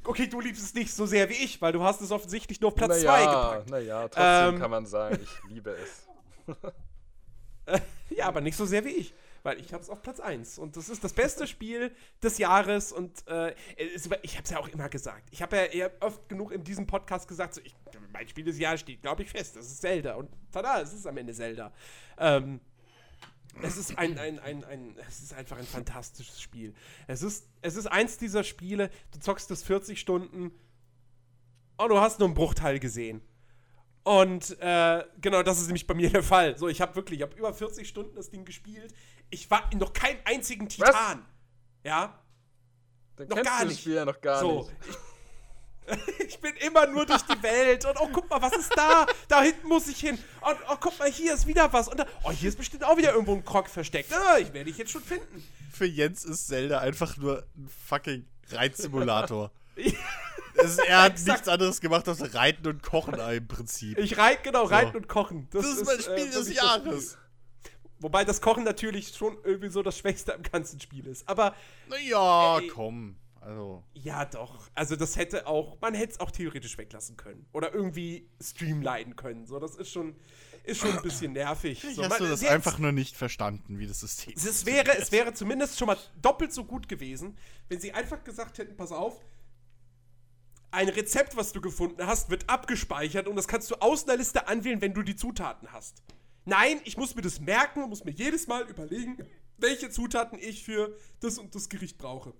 Okay, 0.06 0.28
du 0.28 0.40
liebst 0.42 0.64
es 0.64 0.74
nicht 0.74 0.94
so 0.94 1.06
sehr 1.06 1.30
wie 1.30 1.34
ich, 1.34 1.62
weil 1.62 1.72
du 1.74 1.84
hast 1.84 2.02
es 2.02 2.12
offensichtlich 2.12 2.60
nur 2.62 2.70
auf 2.70 2.76
Platz 2.76 3.02
2 3.02 3.06
naja, 3.06 3.26
gepackt. 3.52 3.70
naja, 3.70 4.08
trotzdem 4.08 4.56
Ähm. 4.56 4.60
kann 4.62 4.72
man 4.72 4.86
sagen, 4.86 5.20
ich 5.22 5.50
liebe 5.52 5.72
es. 5.72 6.08
Ja, 8.10 8.28
aber 8.28 8.42
nicht 8.42 8.58
so 8.58 8.66
sehr 8.66 8.84
wie 8.84 8.90
ich. 8.90 9.14
Weil 9.42 9.60
ich 9.60 9.74
habe 9.74 9.82
es 9.84 9.90
auf 9.90 10.02
Platz 10.02 10.20
1. 10.20 10.60
Und 10.60 10.76
das 10.78 10.90
ist 10.90 11.03
das 11.03 11.14
beste 11.14 11.48
Spiel 11.48 11.92
des 12.22 12.38
Jahres. 12.38 12.92
Und 12.92 13.26
äh, 13.28 13.56
ich 13.78 14.36
habe 14.36 14.44
es 14.44 14.50
ja 14.50 14.60
auch 14.60 14.68
immer 14.68 14.90
gesagt. 14.90 15.30
Ich 15.32 15.42
habe 15.42 15.56
ja 15.56 15.64
eher 15.64 15.92
oft 16.02 16.28
genug 16.30 16.52
in 16.52 16.64
diesem 16.64 16.86
Podcast 16.86 17.28
gesagt, 17.28 17.53
so, 17.56 17.62
ich, 17.64 17.74
mein 18.12 18.28
Spiel 18.28 18.44
des 18.45 18.60
Jahres 18.60 18.82
steht, 18.82 19.02
glaube 19.02 19.24
ich, 19.24 19.30
fest. 19.30 19.56
Das 19.56 19.66
ist 19.66 19.82
Zelda. 19.82 20.16
Und 20.16 20.30
tada, 20.52 20.82
es 20.82 20.94
ist 20.94 21.08
am 21.08 21.16
Ende 21.18 21.34
Zelda. 21.34 21.72
Ähm, 22.18 22.60
es 23.62 23.78
ist 23.78 23.98
ein, 23.98 24.18
ein, 24.18 24.40
ein, 24.40 24.64
ein, 24.64 24.96
es 25.08 25.22
ist 25.22 25.34
einfach 25.34 25.58
ein 25.58 25.66
fantastisches 25.66 26.42
Spiel. 26.42 26.74
Es 27.08 27.22
ist, 27.22 27.48
es 27.62 27.76
ist 27.76 27.88
eins 27.88 28.18
dieser 28.18 28.44
Spiele, 28.44 28.90
du 29.12 29.20
zockst 29.20 29.52
es 29.52 29.64
40 29.64 30.00
Stunden 30.00 30.52
und 31.78 31.90
du 31.90 32.00
hast 32.00 32.20
nur 32.20 32.28
einen 32.28 32.36
Bruchteil 32.36 32.80
gesehen. 32.80 33.22
Und 34.04 34.60
äh, 34.60 35.06
genau, 35.22 35.44
das 35.44 35.60
ist 35.60 35.68
nämlich 35.68 35.88
bei 35.88 35.94
mir 35.94 36.10
der 36.10 36.24
Fall. 36.24 36.58
So, 36.58 36.68
ich 36.68 36.82
habe 36.82 36.96
wirklich, 36.96 37.20
ich 37.20 37.24
habe 37.24 37.36
über 37.38 37.54
40 37.54 37.88
Stunden 37.88 38.16
das 38.16 38.30
Ding 38.30 38.44
gespielt. 38.44 38.94
Ich 39.30 39.50
war 39.50 39.72
in 39.72 39.80
noch 39.80 39.94
keinem 39.94 40.20
einzigen 40.26 40.68
Titan. 40.68 41.26
Ja, 41.84 42.22
Dann 43.16 43.28
Noch 43.28 43.42
gar 43.42 43.66
das 43.66 43.70
nicht. 43.70 43.88
Noch 43.88 44.22
gar 44.22 44.40
so. 44.40 44.64
nicht. 44.64 44.72
Ich, 44.90 45.12
ich 46.28 46.40
bin 46.40 46.56
immer 46.58 46.88
nur 46.88 47.06
durch 47.06 47.22
die 47.24 47.42
Welt 47.44 47.86
und 47.86 47.98
oh, 48.00 48.10
guck 48.12 48.30
mal, 48.30 48.42
was 48.42 48.53
ist 48.53 48.72
da? 48.76 49.06
Da 49.28 49.42
hinten 49.42 49.68
muss 49.68 49.88
ich 49.88 50.00
hin. 50.00 50.18
Und 50.42 50.58
oh, 50.70 50.76
guck 50.80 50.98
mal, 51.00 51.10
hier 51.12 51.34
ist 51.34 51.48
wieder 51.48 51.72
was. 51.74 51.88
Und 51.88 52.00
da, 52.00 52.06
oh, 52.24 52.32
hier 52.32 52.50
ist 52.50 52.58
bestimmt 52.58 52.84
auch 52.84 52.98
wieder 52.98 53.14
irgendwo 53.14 53.34
ein 53.34 53.44
Krog 53.45 53.70
versteckt. 53.70 54.12
Ah, 54.14 54.38
ich 54.38 54.53
werde 54.53 54.66
dich 54.66 54.78
jetzt 54.78 54.92
schon 54.92 55.03
finden. 55.03 55.44
Für 55.72 55.86
Jens 55.86 56.24
ist 56.26 56.48
Zelda 56.48 56.80
einfach 56.80 57.18
nur 57.18 57.44
ein 57.56 57.70
fucking 57.88 58.26
Reitsimulator. 58.52 59.52
Es, 60.56 60.78
er 60.78 61.02
hat 61.02 61.20
nichts 61.20 61.48
anderes 61.48 61.82
gemacht 61.82 62.08
als 62.08 62.36
Reiten 62.36 62.68
und 62.68 62.84
Kochen 62.84 63.16
im 63.16 63.48
Prinzip. 63.48 63.98
Ich 63.98 64.18
reite, 64.20 64.44
genau, 64.44 64.68
So. 64.68 64.74
reiten 64.74 64.95
und 64.95 65.08
kochen. 65.08 65.48
das 65.52 65.66
ist 65.66 65.84
mein 65.84 66.00
Spiel 66.00 66.28
des 66.28 66.36
wirklich 66.36 66.58
das 66.58 66.64
Jahres. 66.64 67.03
Spiel. 67.14 67.72
Wobei 68.00 68.24
das 68.26 68.42
Kochen 68.42 68.64
natürlich 68.64 69.16
schon 69.16 69.38
irgendwie 69.44 69.70
so 69.70 69.82
das 69.82 69.98
Schwächste 69.98 70.36
am 70.36 70.44
ganzen 70.44 70.80
Spiel 70.80 71.08
ist. 71.08 71.28
Aber 71.28 71.56
Naja, 71.90 72.60
Ey. 72.60 72.68
komm. 72.68 73.16
Also, 73.46 73.84
Ja, 73.94 74.26
doch. 74.26 74.70
Also 74.74 74.96
das 74.96 75.16
hätte 75.18 75.48
auch, 75.48 75.80
man 75.82 75.94
hätte 75.94 76.14
es 76.14 76.20
auch 76.20 76.32
theoretisch 76.32 76.78
weglassen 76.78 77.18
können. 77.18 77.46
Oder 77.52 77.74
irgendwie 77.74 78.30
streamlinen 78.42 79.16
können. 79.16 79.46
So, 79.46 79.60
das 79.60 79.76
ist 79.76 79.92
schon, 79.92 80.16
ist 80.64 80.80
schon 80.80 80.92
ein 80.96 81.02
bisschen 81.04 81.34
nervig. 81.34 81.82
vielleicht 81.82 81.98
So, 81.98 82.04
hast 82.04 82.10
man- 82.12 82.20
du 82.20 82.28
das 82.30 82.42
hätten's- 82.42 82.52
einfach 82.54 82.80
nur 82.80 82.92
nicht 82.94 83.16
verstanden, 83.18 83.80
wie 83.80 83.88
das 83.88 84.00
System 84.00 84.34
Es 84.36 84.66
wäre, 84.66 84.98
es 84.98 85.12
wäre 85.12 85.34
zumindest 85.34 85.78
schon 85.78 85.88
mal 85.88 85.98
doppelt 86.22 86.54
so 86.54 86.64
gut 86.64 86.88
gewesen, 86.88 87.38
wenn 87.68 87.80
sie 87.82 87.92
einfach 87.92 88.24
gesagt 88.24 88.58
hätten, 88.60 88.78
pass 88.78 88.92
auf, 88.94 89.20
ein 90.72 90.90
Rezept, 90.90 91.36
was 91.38 91.52
du 91.52 91.62
gefunden 91.62 92.06
hast, 92.08 92.30
wird 92.30 92.50
abgespeichert 92.50 93.28
und 93.28 93.36
das 93.36 93.48
kannst 93.48 93.70
du 93.70 93.76
aus 93.76 94.06
einer 94.08 94.18
Liste 94.18 94.48
anwählen, 94.48 94.82
wenn 94.82 94.94
du 94.94 95.04
die 95.04 95.16
Zutaten 95.16 95.72
hast. 95.72 96.02
Nein, 96.46 96.82
ich 96.84 96.98
muss 96.98 97.14
mir 97.16 97.22
das 97.22 97.40
merken 97.40 97.84
und 97.84 97.90
muss 97.90 98.04
mir 98.04 98.12
jedes 98.12 98.48
Mal 98.48 98.64
überlegen, 98.70 99.18
welche 99.58 99.90
Zutaten 99.92 100.40
ich 100.40 100.64
für 100.64 100.98
das 101.20 101.38
und 101.38 101.54
das 101.56 101.70
Gericht 101.70 101.98
brauche. 102.00 102.34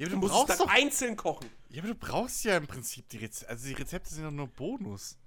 Ja, 0.00 0.06
aber 0.06 0.14
Du 0.16 0.20
du 0.20 0.26
musst 0.28 0.32
es 0.32 0.38
brauchst 0.46 0.60
dann 0.60 0.66
doch. 0.68 0.74
einzeln 0.74 1.16
kochen. 1.16 1.50
Ja, 1.68 1.82
aber 1.82 1.88
du 1.92 1.94
brauchst 1.94 2.44
ja 2.44 2.56
im 2.56 2.66
Prinzip 2.66 3.08
die 3.10 3.18
Rezepte. 3.18 3.50
Also 3.50 3.66
die 3.68 3.74
Rezepte 3.74 4.08
sind 4.14 4.24
doch 4.24 4.30
nur 4.30 4.48
Bonus. 4.48 5.18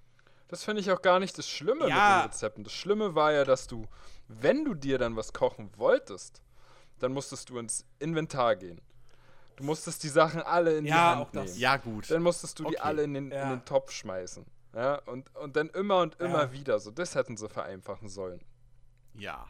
Das 0.48 0.64
finde 0.64 0.82
ich 0.82 0.92
auch 0.92 1.02
gar 1.02 1.20
nicht 1.20 1.38
das 1.38 1.48
Schlimme 1.48 1.88
Ja. 1.88 2.18
mit 2.18 2.24
den 2.26 2.32
Rezepten. 2.32 2.64
Das 2.64 2.74
Schlimme 2.74 3.14
war 3.16 3.32
ja, 3.34 3.46
dass 3.46 3.68
du, 3.68 3.86
wenn 4.28 4.66
du 4.66 4.74
dir 4.74 4.98
dann 4.98 5.16
was 5.16 5.32
kochen 5.32 5.70
wolltest, 5.78 6.42
dann 7.00 7.14
musstest 7.14 7.50
du 7.50 7.60
ins 7.60 7.86
Inventar 8.00 8.56
gehen. 8.56 8.82
Du 9.58 9.64
musstest 9.64 10.02
die 10.04 10.10
Sachen 10.10 10.42
alle 10.42 10.78
in 10.78 10.86
die 10.86 10.90
Ja, 10.90 11.12
Hand 11.12 11.22
auch 11.22 11.32
das. 11.32 11.46
nehmen. 11.52 11.60
Ja, 11.60 11.78
gut. 11.78 12.10
Dann 12.10 12.24
musstest 12.24 12.58
du 12.58 12.64
die 12.64 12.70
Okay. 12.78 12.78
alle 12.88 13.04
in 13.04 13.14
den, 13.14 13.32
Ja. 13.32 13.44
in 13.44 13.50
den 13.60 13.66
Topf 13.66 13.92
schmeißen. 13.92 14.44
Ja, 14.74 14.96
und, 15.06 15.34
und 15.36 15.56
dann 15.56 15.70
immer 15.70 16.00
und 16.02 16.20
immer 16.20 16.46
Ja. 16.46 16.52
wieder. 16.52 16.80
So, 16.80 16.90
das 16.90 17.14
hätten 17.14 17.38
sie 17.38 17.48
vereinfachen 17.48 18.10
sollen. 18.10 18.44
Ja. 19.14 19.48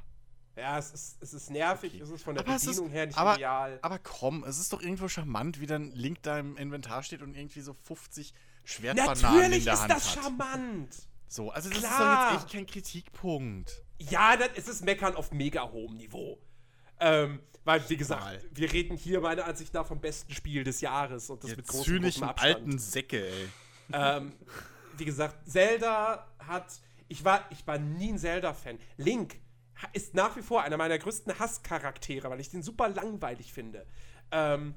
Ja, 0.56 0.77
es 0.77 0.91
ist, 0.91 1.17
es 1.22 1.33
ist 1.33 1.49
nervig, 1.49 1.93
Okay. 1.95 2.03
es 2.03 2.09
ist 2.11 2.23
von 2.23 2.35
der 2.35 2.45
Aber 2.45 2.56
es 2.56 2.65
Bedienung 2.65 2.88
ist- 2.88 2.93
her 2.93 3.06
nicht 3.07 3.17
aber- 3.17 3.35
ideal. 3.35 3.80
Aber 3.82 3.98
komm, 3.99 4.43
es 4.43 4.59
ist 4.59 4.72
doch 4.72 4.82
irgendwo 4.82 5.07
charmant, 5.07 5.59
wie 5.59 5.65
dann 5.65 5.91
Link 5.91 6.22
da 6.22 6.38
im 6.38 6.57
Inventar 6.57 7.01
steht 7.03 7.22
und 7.23 7.35
irgendwie 7.35 7.61
so 7.61 7.73
50 7.73 8.33
Schwertbananen 8.64 9.22
Natürlich 9.22 9.57
in 9.59 9.64
der 9.65 9.73
ist 9.73 9.80
Hand 9.82 9.91
das 9.91 10.15
hat. 10.15 10.23
charmant. 10.23 10.95
So, 11.27 11.49
also 11.49 11.69
das 11.69 11.80
Klar. 11.80 11.90
ist 11.91 11.99
doch 11.99 12.32
jetzt 12.33 12.43
echt 12.43 12.53
kein 12.53 12.65
Kritikpunkt. 12.67 13.83
Ja, 13.98 14.38
das, 14.38 14.49
es 14.56 14.67
ist 14.67 14.85
Meckern 14.85 15.15
auf 15.15 15.32
mega 15.32 15.69
hohem 15.72 15.98
Niveau. 15.98 16.38
Ähm, 16.99 17.40
weil, 17.65 17.90
wie 17.90 17.98
gesagt, 17.98 18.22
Mal. 18.22 18.41
wir 18.51 18.72
reden 18.72 18.95
hier 18.98 19.22
meiner 19.22 19.45
Ansicht 19.45 19.73
nach 19.73 19.88
vom 19.88 19.99
besten 19.99 20.33
Spiel 20.33 20.64
des 20.64 20.82
Jahres 20.82 21.30
und 21.30 21.43
das 21.43 21.49
Ihr 21.51 21.57
mit 21.57 21.67
großem, 21.67 21.83
zynischen 21.95 22.23
Abstand. 22.25 22.56
alten 22.56 22.77
Säcke, 22.77 23.25
ey. 23.27 23.49
ähm, 23.91 24.33
wie 24.98 25.06
gesagt, 25.06 25.49
Zelda 25.49 26.27
hat. 26.40 26.67
Ich 27.07 27.23
war, 27.25 27.45
ich 27.51 27.65
war 27.67 27.77
nie 27.80 28.09
ein 28.14 28.17
Zelda-Fan. 28.19 28.80
Link 28.98 29.35
ist 29.94 30.14
nach 30.14 30.36
wie 30.36 30.42
vor 30.42 30.64
einer 30.64 30.78
meiner 30.78 30.98
größten 30.98 31.38
Hasscharaktere, 31.40 32.30
weil 32.30 32.40
ich 32.40 32.50
den 32.50 32.64
super 32.64 32.90
langweilig 32.90 33.52
finde. 33.52 33.86
Ähm, 34.32 34.76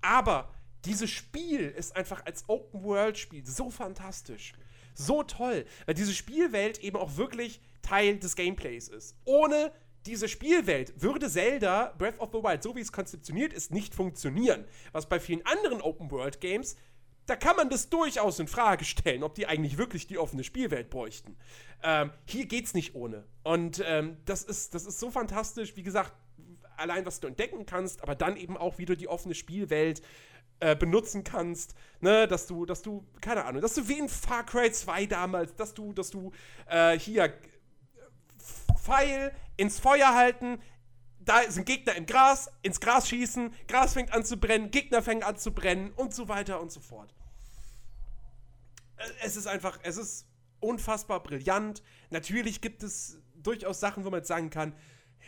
aber 0.00 0.52
dieses 0.84 1.10
Spiel 1.10 1.68
ist 1.68 1.96
einfach 1.96 2.24
als 2.24 2.44
Open-World-Spiel 2.48 3.46
so 3.46 3.70
fantastisch. 3.70 4.52
So 4.94 5.22
toll. 5.22 5.66
Weil 5.86 5.94
diese 5.94 6.14
Spielwelt 6.14 6.78
eben 6.78 6.96
auch 6.96 7.16
wirklich 7.16 7.60
Teil 7.82 8.18
des 8.18 8.36
Gameplays 8.36 8.88
ist. 8.88 9.16
Ohne 9.24 9.72
diese 10.06 10.28
Spielwelt 10.28 11.02
würde 11.02 11.28
Zelda 11.28 11.94
Breath 11.98 12.18
of 12.20 12.30
the 12.32 12.38
Wild, 12.42 12.62
so 12.62 12.74
wie 12.74 12.80
es 12.80 12.92
konzeptioniert 12.92 13.52
ist, 13.52 13.70
nicht 13.70 13.94
funktionieren. 13.94 14.64
Was 14.92 15.08
bei 15.08 15.20
vielen 15.20 15.44
anderen 15.44 15.82
Open-World-Games, 15.82 16.76
da 17.26 17.36
kann 17.36 17.56
man 17.56 17.70
das 17.70 17.88
durchaus 17.88 18.38
in 18.38 18.48
Frage 18.48 18.84
stellen, 18.84 19.22
ob 19.22 19.34
die 19.34 19.46
eigentlich 19.46 19.78
wirklich 19.78 20.06
die 20.06 20.18
offene 20.18 20.44
Spielwelt 20.44 20.90
bräuchten. 20.90 21.36
Ähm, 21.82 22.10
hier 22.26 22.46
geht's 22.46 22.74
nicht 22.74 22.94
ohne. 22.94 23.24
Und 23.42 23.82
ähm, 23.86 24.16
das, 24.24 24.42
ist, 24.42 24.74
das 24.74 24.86
ist 24.86 24.98
so 24.98 25.10
fantastisch. 25.10 25.76
Wie 25.76 25.82
gesagt, 25.82 26.12
allein 26.76 27.06
was 27.06 27.20
du 27.20 27.28
entdecken 27.28 27.66
kannst, 27.66 28.02
aber 28.02 28.14
dann 28.14 28.36
eben 28.36 28.56
auch, 28.56 28.78
wie 28.78 28.86
du 28.86 28.96
die 28.96 29.08
offene 29.08 29.34
Spielwelt 29.34 30.02
äh, 30.60 30.76
benutzen 30.76 31.24
kannst, 31.24 31.74
ne, 32.00 32.26
dass 32.26 32.46
du, 32.46 32.66
dass 32.66 32.82
du, 32.82 33.06
keine 33.20 33.44
Ahnung, 33.44 33.62
dass 33.62 33.74
du 33.74 33.88
wie 33.88 33.98
in 33.98 34.08
Far 34.08 34.44
Cry 34.44 34.70
2 34.70 35.06
damals, 35.06 35.54
dass 35.56 35.74
du, 35.74 35.92
dass 35.92 36.10
du 36.10 36.32
äh, 36.66 36.98
hier 36.98 37.32
Pfeil 38.76 39.32
ins 39.56 39.78
Feuer 39.78 40.14
halten, 40.14 40.58
da 41.20 41.50
sind 41.50 41.66
Gegner 41.66 41.94
im 41.94 42.06
Gras, 42.06 42.50
ins 42.62 42.80
Gras 42.80 43.08
schießen, 43.08 43.52
Gras 43.68 43.92
fängt 43.92 44.12
an 44.12 44.24
zu 44.24 44.38
brennen, 44.38 44.70
Gegner 44.70 45.02
fängt 45.02 45.24
an 45.24 45.36
zu 45.36 45.52
brennen 45.52 45.92
und 45.92 46.14
so 46.14 46.28
weiter 46.28 46.60
und 46.60 46.72
so 46.72 46.80
fort. 46.80 47.14
Äh, 48.96 49.04
Es 49.22 49.36
ist 49.36 49.46
einfach, 49.46 49.78
es 49.82 49.96
ist 49.96 50.26
unfassbar 50.60 51.22
brillant. 51.22 51.82
Natürlich 52.10 52.60
gibt 52.60 52.82
es 52.82 53.18
durchaus 53.34 53.80
Sachen, 53.80 54.04
wo 54.04 54.10
man 54.10 54.20
jetzt 54.20 54.28
sagen 54.28 54.50
kann, 54.50 54.74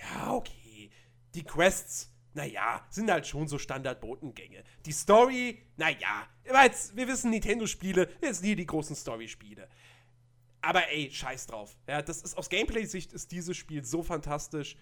ja, 0.00 0.32
okay, 0.32 0.90
die 1.34 1.44
Quests, 1.44 2.10
naja, 2.34 2.86
sind 2.90 3.10
halt 3.10 3.26
schon 3.26 3.46
so 3.48 3.58
Standard-Botengänge. 3.58 4.64
Die 4.86 4.92
Story, 4.92 5.66
naja, 5.76 6.26
wir 6.44 7.08
wissen, 7.08 7.30
Nintendo-Spiele, 7.30 8.08
jetzt 8.22 8.42
nie 8.42 8.56
die 8.56 8.66
großen 8.66 8.96
Story-Spiele. 8.96 9.68
Aber 10.62 10.88
ey, 10.90 11.10
scheiß 11.10 11.46
drauf. 11.46 11.76
Ja, 11.86 12.02
das 12.02 12.22
ist 12.22 12.38
aus 12.38 12.48
Gameplay-Sicht 12.48 13.12
ist 13.12 13.32
dieses 13.32 13.56
Spiel 13.56 13.84
so 13.84 14.02
fantastisch. 14.02 14.76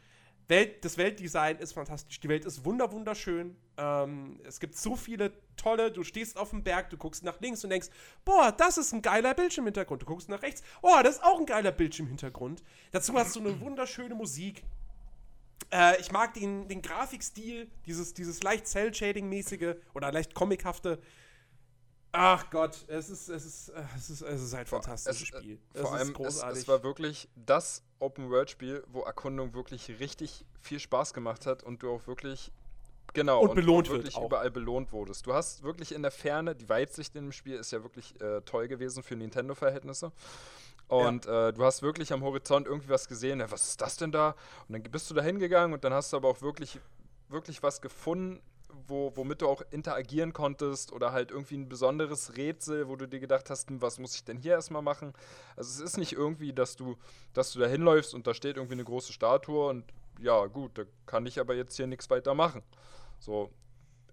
Welt, 0.51 0.85
das 0.85 0.99
Weltdesign 0.99 1.59
ist 1.59 1.73
fantastisch. 1.73 2.21
Die 2.21 2.29
Welt 2.29 2.45
ist 2.45 2.65
wunder 2.65 2.93
wunderschön. 2.93 3.57
Ähm, 3.79 4.41
es 4.45 4.61
gibt 4.61 4.77
so 4.77 4.97
viele 4.97 5.33
tolle. 5.57 5.91
Du 5.91 6.05
stehst 6.05 6.37
auf 6.37 6.51
dem 6.51 6.63
Berg, 6.63 6.91
du 6.91 6.99
guckst 6.99 7.25
nach 7.25 7.41
links 7.41 7.65
und 7.65 7.71
denkst, 7.71 7.89
boah, 8.25 8.53
das 8.53 8.77
ist 8.77 8.93
ein 8.93 9.01
geiler 9.01 9.33
Bildschirmhintergrund. 9.33 10.03
Du 10.03 10.07
guckst 10.07 10.29
nach 10.29 10.43
rechts, 10.43 10.63
oh, 10.83 10.99
das 11.03 11.17
ist 11.17 11.25
auch 11.25 11.39
ein 11.39 11.47
geiler 11.47 11.73
Bildschirmhintergrund. 11.73 12.63
Dazu 12.93 13.15
hast 13.15 13.35
du 13.37 13.41
eine 13.41 13.59
wunderschöne 13.61 14.15
Musik. 14.15 14.63
Äh, 15.73 16.01
ich 16.01 16.13
mag 16.13 16.35
den, 16.35 16.69
den 16.69 16.83
Grafikstil, 16.83 17.71
dieses, 17.87 18.13
dieses 18.13 18.43
leicht 18.43 18.67
Cell-Shading-mäßige 18.67 19.77
oder 19.95 20.13
leicht 20.13 20.35
comichafte. 20.35 21.01
Ach 22.13 22.51
Gott, 22.51 22.77
es 22.89 23.09
ist, 23.09 23.29
es 23.29 23.45
ist, 23.45 23.69
äh, 23.69 23.83
es 23.97 24.11
ist, 24.11 24.23
es 24.23 24.43
ist 24.43 24.55
ein 24.55 24.67
fantastisches 24.67 25.23
Es- 25.23 25.29
Spiel. 25.29 25.59
äh, 25.75 25.79
Vor 25.81 25.91
es 25.95 25.97
allem, 25.97 26.03
ist 26.03 26.09
es, 26.09 26.15
großartig. 26.17 26.59
es 26.63 26.69
war 26.69 26.83
wirklich 26.83 27.29
das 27.37 27.83
Open-World-Spiel, 28.01 28.83
wo 28.89 29.03
Erkundung 29.03 29.55
wirklich 29.55 29.89
richtig 30.01 30.45
viel 30.61 30.81
Spaß 30.81 31.15
gemacht 31.15 31.47
hat 31.47 31.63
und 31.63 31.83
du 31.83 31.91
auch 31.93 32.07
wirklich, 32.09 32.51
genau, 33.13 33.43
Und 33.43 33.55
belohnt 33.55 33.87
du 33.89 33.93
wird 33.93 34.05
wirklich 34.05 34.19
überall 34.19 34.51
belohnt 34.51 34.91
wurdest. 34.93 35.25
Du 35.27 35.33
hast 35.35 35.63
wirklich 35.63 35.93
in 35.93 36.03
der 36.03 36.11
Ferne, 36.11 36.57
die 36.57 36.69
Weitsicht 36.69 37.15
in 37.15 37.27
dem 37.27 37.33
Spiel 37.33 37.55
ist 37.57 37.71
ja 37.71 37.83
wirklich 37.85 38.21
äh, 38.21 38.41
toll 38.43 38.67
gewesen 38.67 39.03
für 39.05 39.15
Nintendo-Verhältnisse. 39.15 40.11
Und 40.89 41.27
äh, 41.27 41.53
du 41.53 41.65
hast 41.65 41.83
wirklich 41.83 42.13
am 42.13 42.25
Horizont 42.25 42.67
irgendwie 42.67 42.89
was 42.89 43.07
gesehen, 43.07 43.39
ja, 43.39 43.49
was 43.53 43.69
ist 43.69 43.81
das 43.81 43.97
denn 43.97 44.11
da? 44.11 44.35
Und 44.67 44.73
dann 44.73 44.83
bist 44.83 45.09
du 45.09 45.15
da 45.15 45.23
hingegangen 45.23 45.73
und 45.73 45.85
dann 45.85 45.93
hast 45.95 46.13
du 46.13 46.17
aber 46.17 46.29
auch 46.29 46.41
wirklich, 46.43 46.81
wirklich 47.29 47.63
was 47.63 47.81
gefunden, 47.81 48.41
wo, 48.87 49.13
womit 49.17 49.43
du 49.43 49.49
auch 49.49 49.63
interagieren 49.71 50.33
konntest 50.33 50.93
oder 50.93 51.13
halt 51.13 51.31
irgendwie 51.31 51.57
ein 51.57 51.69
besonderes 51.69 52.37
Rätsel, 52.37 52.89
wo 52.89 52.97
du 52.97 53.07
dir 53.07 53.21
gedacht 53.21 53.51
hast, 53.51 53.69
hm, 53.69 53.81
was 53.83 53.99
muss 53.99 54.15
ich 54.15 54.25
denn 54.25 54.39
hier 54.39 54.53
erstmal 54.53 54.83
machen? 54.83 55.13
Also 55.57 55.83
es 55.83 55.91
ist 55.91 55.99
nicht 55.99 56.13
irgendwie, 56.13 56.53
dass 56.53 56.77
du, 56.77 56.97
dass 57.33 57.53
du 57.53 57.61
da 57.61 57.67
hinläufst 57.67 58.15
und 58.15 58.27
da 58.27 58.35
steht 58.35 58.57
irgendwie 58.57 58.75
eine 58.75 58.85
große 58.85 59.13
Statue 59.13 59.69
und 59.69 59.85
ja, 60.21 60.47
gut, 60.47 60.77
da 60.79 60.83
kann 61.07 61.27
ich 61.27 61.41
aber 61.41 61.55
jetzt 61.55 61.77
hier 61.77 61.87
nichts 61.87 62.11
weiter 62.11 62.35
machen. 62.35 62.63
So, 63.19 63.51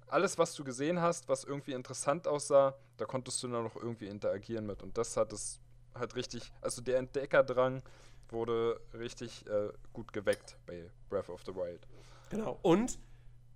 alles, 0.08 0.38
was 0.38 0.54
du 0.54 0.64
gesehen 0.64 1.02
hast, 1.02 1.28
was 1.28 1.44
irgendwie 1.44 1.74
interessant 1.74 2.28
aussah, 2.28 2.76
da 2.98 3.06
konntest 3.06 3.44
du 3.44 3.48
dann 3.48 3.64
noch 3.64 3.76
irgendwie 3.76 4.08
interagieren 4.08 4.66
mit. 4.66 4.82
Und 4.82 4.98
das 4.98 5.18
hat 5.18 5.34
es 5.34 5.60
halt 5.94 6.16
richtig, 6.16 6.52
also 6.62 6.82
der 6.82 6.98
Entdeckerdrang 6.98 7.84
wurde 8.30 8.80
richtig 8.94 9.46
äh, 9.48 9.70
gut 9.94 10.14
geweckt 10.14 10.58
bei 10.66 10.90
Breath 11.10 11.30
of 11.30 11.42
the 11.46 11.56
Wild. 11.56 11.88
Genau. 12.30 12.60
Und, 12.62 13.00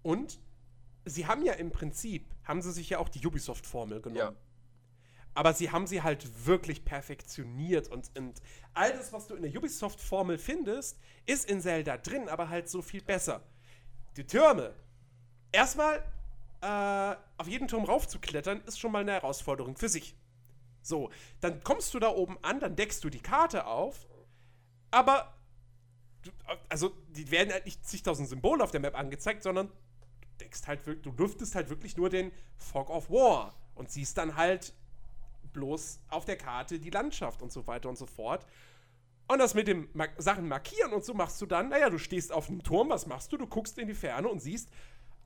und 0.02 0.40
sie 1.06 1.28
haben 1.28 1.44
ja 1.44 1.54
im 1.54 1.72
Prinzip, 1.72 2.26
haben 2.44 2.62
sie 2.62 2.72
sich 2.72 2.90
ja 2.90 3.00
auch 3.00 3.10
die 3.10 3.26
Ubisoft-Formel 3.26 4.02
genommen. 4.02 4.36
Ja. 4.36 4.36
Aber 5.34 5.54
sie 5.54 5.72
haben 5.72 5.88
sie 5.88 6.02
halt 6.02 6.46
wirklich 6.46 6.84
perfektioniert 6.84 7.88
und, 7.88 8.12
und 8.18 8.42
all 8.74 8.92
das, 8.92 9.14
was 9.14 9.28
du 9.28 9.36
in 9.36 9.44
der 9.44 9.56
Ubisoft-Formel 9.56 10.38
findest, 10.38 11.00
ist 11.26 11.50
in 11.50 11.62
Zelda 11.62 11.98
drin, 11.98 12.28
aber 12.28 12.50
halt 12.50 12.70
so 12.70 12.82
viel 12.82 13.02
besser. 13.02 13.42
Die 14.18 14.28
Türme. 14.28 14.74
Erstmal 15.54 16.04
äh, 16.62 17.16
auf 17.38 17.48
jeden 17.48 17.68
Turm 17.68 17.86
raufzuklettern, 17.86 18.62
ist 18.66 18.80
schon 18.80 18.92
mal 18.92 19.00
eine 19.00 19.14
Herausforderung 19.14 19.78
für 19.78 19.90
sich. 19.90 20.16
So, 20.82 21.12
dann 21.40 21.64
kommst 21.64 21.94
du 21.94 22.00
da 22.00 22.10
oben 22.10 22.38
an, 22.42 22.60
dann 22.60 22.76
deckst 22.76 23.04
du 23.04 23.10
die 23.10 23.22
Karte 23.22 23.68
auf, 23.68 24.08
aber 24.90 25.34
also 26.70 26.90
die 27.10 27.32
werden 27.32 27.52
halt 27.52 27.66
nicht 27.66 27.86
zigtausend 27.86 28.28
Symbole 28.30 28.64
auf 28.64 28.72
der 28.72 28.80
Map 28.80 28.98
angezeigt, 28.98 29.44
sondern 29.44 29.72
deckst 30.42 30.68
halt 30.68 30.86
wirklich, 30.86 31.04
du 31.04 31.24
lüftest 31.24 31.56
halt 31.56 31.70
wirklich 31.70 31.96
nur 31.96 32.10
den 32.10 32.32
Fog 32.58 32.90
of 32.90 33.10
War 33.10 33.56
und 33.76 33.90
siehst 33.90 34.18
dann 34.18 34.36
halt 34.36 34.74
bloß 35.54 36.00
auf 36.10 36.26
der 36.26 36.38
Karte 36.38 36.80
die 36.80 36.90
Landschaft 36.90 37.42
und 37.42 37.52
so 37.52 37.68
weiter 37.68 37.90
und 37.90 37.98
so 37.98 38.06
fort. 38.06 38.46
Und 39.28 39.40
das 39.40 39.54
mit 39.54 39.68
dem 39.68 39.88
Mar 39.94 40.10
Sachen 40.18 40.48
markieren 40.48 40.92
und 40.92 41.06
so 41.06 41.14
machst 41.14 41.42
du 41.42 41.46
dann, 41.46 41.70
naja, 41.70 41.90
du 41.90 41.98
stehst 41.98 42.32
auf 42.34 42.50
einem 42.50 42.64
Turm, 42.64 42.90
was 42.90 43.06
machst 43.06 43.32
du? 43.32 43.38
Du 43.38 43.48
guckst 43.48 43.78
in 43.78 43.88
die 43.88 43.94
Ferne 43.94 44.28
und 44.28 44.40
siehst, 44.40 44.70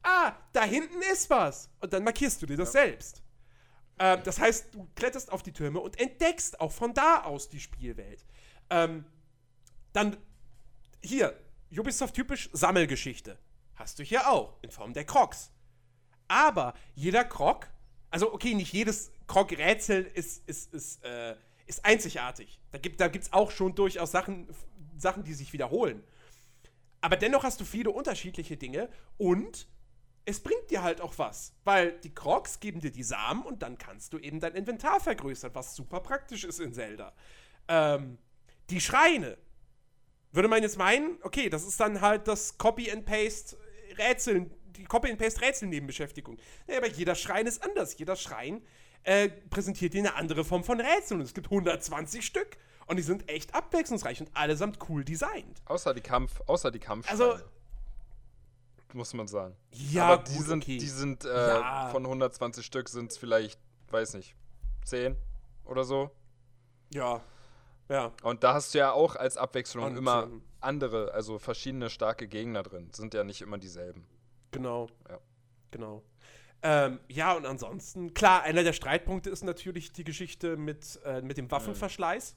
ah, 0.03 0.33
da 0.53 0.63
hinten 0.63 1.01
ist 1.11 1.29
was. 1.29 1.69
Und 1.79 1.91
dann 1.93 2.03
markierst 2.03 2.41
du 2.41 2.45
dir 2.45 2.57
das 2.57 2.71
selbst. 2.71 3.23
Ähm, 3.97 4.19
das 4.23 4.39
heißt, 4.39 4.75
du 4.75 4.87
kletterst 4.95 5.31
auf 5.31 5.41
die 5.41 5.53
Türme 5.53 5.79
und 5.79 5.99
entdeckst 5.99 6.59
auch 6.59 6.71
von 6.71 6.93
da 6.93 7.23
aus 7.23 7.49
die 7.49 7.59
Spielwelt. 7.59 8.25
Ähm, 8.69 9.05
dann 9.93 10.17
hier, 11.01 11.35
Ubisoft-typisch 11.71 12.49
Sammelgeschichte. 12.53 13.37
Hast 13.75 13.99
du 13.99 14.03
hier 14.03 14.29
auch, 14.29 14.57
in 14.61 14.71
Form 14.71 14.93
der 14.93 15.05
Crocs. 15.05 15.51
Aber 16.27 16.73
jeder 16.95 17.23
Krog, 17.23 17.67
also 18.09 18.33
okay, 18.33 18.53
nicht 18.53 18.73
jedes 18.73 19.11
Krog-Rätsel 19.27 20.03
ist, 20.13 20.47
ist, 20.47 20.73
ist, 20.73 21.03
äh, 21.03 21.35
ist 21.65 21.85
einzigartig. 21.85 22.59
Da 22.71 22.77
gibt 22.77 23.01
es 23.01 23.29
da 23.29 23.37
auch 23.37 23.51
schon 23.51 23.75
durchaus 23.75 24.11
Sachen, 24.11 24.47
Sachen, 24.97 25.23
die 25.23 25.33
sich 25.33 25.53
wiederholen. 25.53 26.03
Aber 27.01 27.17
dennoch 27.17 27.43
hast 27.43 27.59
du 27.61 27.65
viele 27.65 27.91
unterschiedliche 27.91 28.57
Dinge 28.57 28.89
und 29.17 29.67
es 30.25 30.39
bringt 30.39 30.71
dir 30.71 30.81
halt 30.81 31.01
auch 31.01 31.17
was. 31.17 31.53
Weil 31.63 31.99
die 31.99 32.13
Crocs 32.13 32.59
geben 32.59 32.79
dir 32.79 32.91
die 32.91 33.03
Samen 33.03 33.43
und 33.43 33.61
dann 33.61 33.77
kannst 33.77 34.13
du 34.13 34.17
eben 34.17 34.39
dein 34.39 34.55
Inventar 34.55 34.99
vergrößern, 34.99 35.53
was 35.53 35.75
super 35.75 35.99
praktisch 35.99 36.43
ist 36.43 36.59
in 36.59 36.73
Zelda. 36.73 37.13
Ähm, 37.67 38.17
die 38.69 38.81
Schreine. 38.81 39.37
Würde 40.31 40.49
man 40.49 40.63
jetzt 40.63 40.77
meinen, 40.77 41.17
okay, 41.21 41.49
das 41.49 41.65
ist 41.65 41.79
dann 41.79 42.01
halt 42.01 42.27
das 42.27 42.57
Copy-and-Paste-Rätseln, 43.95 44.51
die 44.75 44.83
Copy-and-Paste-Rätsel-Nebenbeschäftigung. 44.85 46.37
Ja, 46.67 46.77
aber 46.77 46.87
jeder 46.87 47.15
Schrein 47.15 47.47
ist 47.47 47.63
anders. 47.63 47.97
Jeder 47.97 48.15
Schrein 48.15 48.61
äh, 49.03 49.29
präsentiert 49.49 49.93
dir 49.93 49.99
eine 49.99 50.15
andere 50.15 50.43
Form 50.43 50.63
von 50.63 50.79
Rätseln. 50.79 51.19
Und 51.19 51.25
es 51.25 51.33
gibt 51.33 51.47
120 51.47 52.25
Stück. 52.25 52.57
Und 52.87 52.97
die 52.97 53.03
sind 53.03 53.27
echt 53.29 53.55
abwechslungsreich 53.55 54.19
und 54.21 54.29
allesamt 54.35 54.77
cool 54.89 55.03
designt. 55.03 55.61
Außer 55.65 55.93
die 55.93 56.01
Kampf, 56.01 56.41
außer 56.45 56.69
die 56.69 56.79
Kampf. 56.79 57.09
Also, 57.09 57.37
muss 58.93 59.13
man 59.13 59.27
sagen. 59.27 59.55
ja, 59.71 60.05
Aber 60.05 60.23
die 60.23 60.35
gut, 60.37 60.45
sind, 60.45 60.63
okay. 60.63 60.77
die 60.77 60.87
sind 60.87 61.25
äh, 61.25 61.29
Ja. 61.29 61.89
von 61.91 62.03
120 62.05 62.65
Stück 62.65 62.87
sind 62.89 63.11
es 63.11 63.17
vielleicht, 63.17 63.59
weiß 63.89 64.13
nicht, 64.13 64.35
10 64.85 65.17
oder 65.65 65.83
so. 65.83 66.11
Ja. 66.93 67.21
Ja. 67.89 68.13
Und 68.23 68.43
da 68.43 68.53
hast 68.53 68.73
du 68.73 68.77
ja 68.79 68.91
auch 68.91 69.15
als 69.15 69.37
Abwechslung 69.37 69.85
Und, 69.85 69.97
immer 69.97 70.23
ähm, 70.23 70.43
andere, 70.65 71.13
also 71.13 71.39
verschiedene 71.39 71.89
starke 71.89 72.27
Gegner 72.27 72.63
drin. 72.63 72.89
Sind 72.93 73.13
ja 73.13 73.23
nicht 73.23 73.41
immer 73.41 73.57
dieselben. 73.57 74.05
Genau. 74.51 74.89
Ja. 75.07 75.19
Genau. 75.71 76.03
Ähm, 76.61 76.99
ja, 77.09 77.33
und 77.33 77.45
ansonsten, 77.45 78.13
klar, 78.13 78.43
einer 78.43 78.63
der 78.63 78.73
Streitpunkte 78.73 79.29
ist 79.29 79.43
natürlich 79.43 79.93
die 79.93 80.03
Geschichte 80.03 80.57
mit, 80.57 80.99
äh, 81.05 81.21
mit 81.21 81.37
dem 81.37 81.51
Waffenverschleiß. 81.51 82.35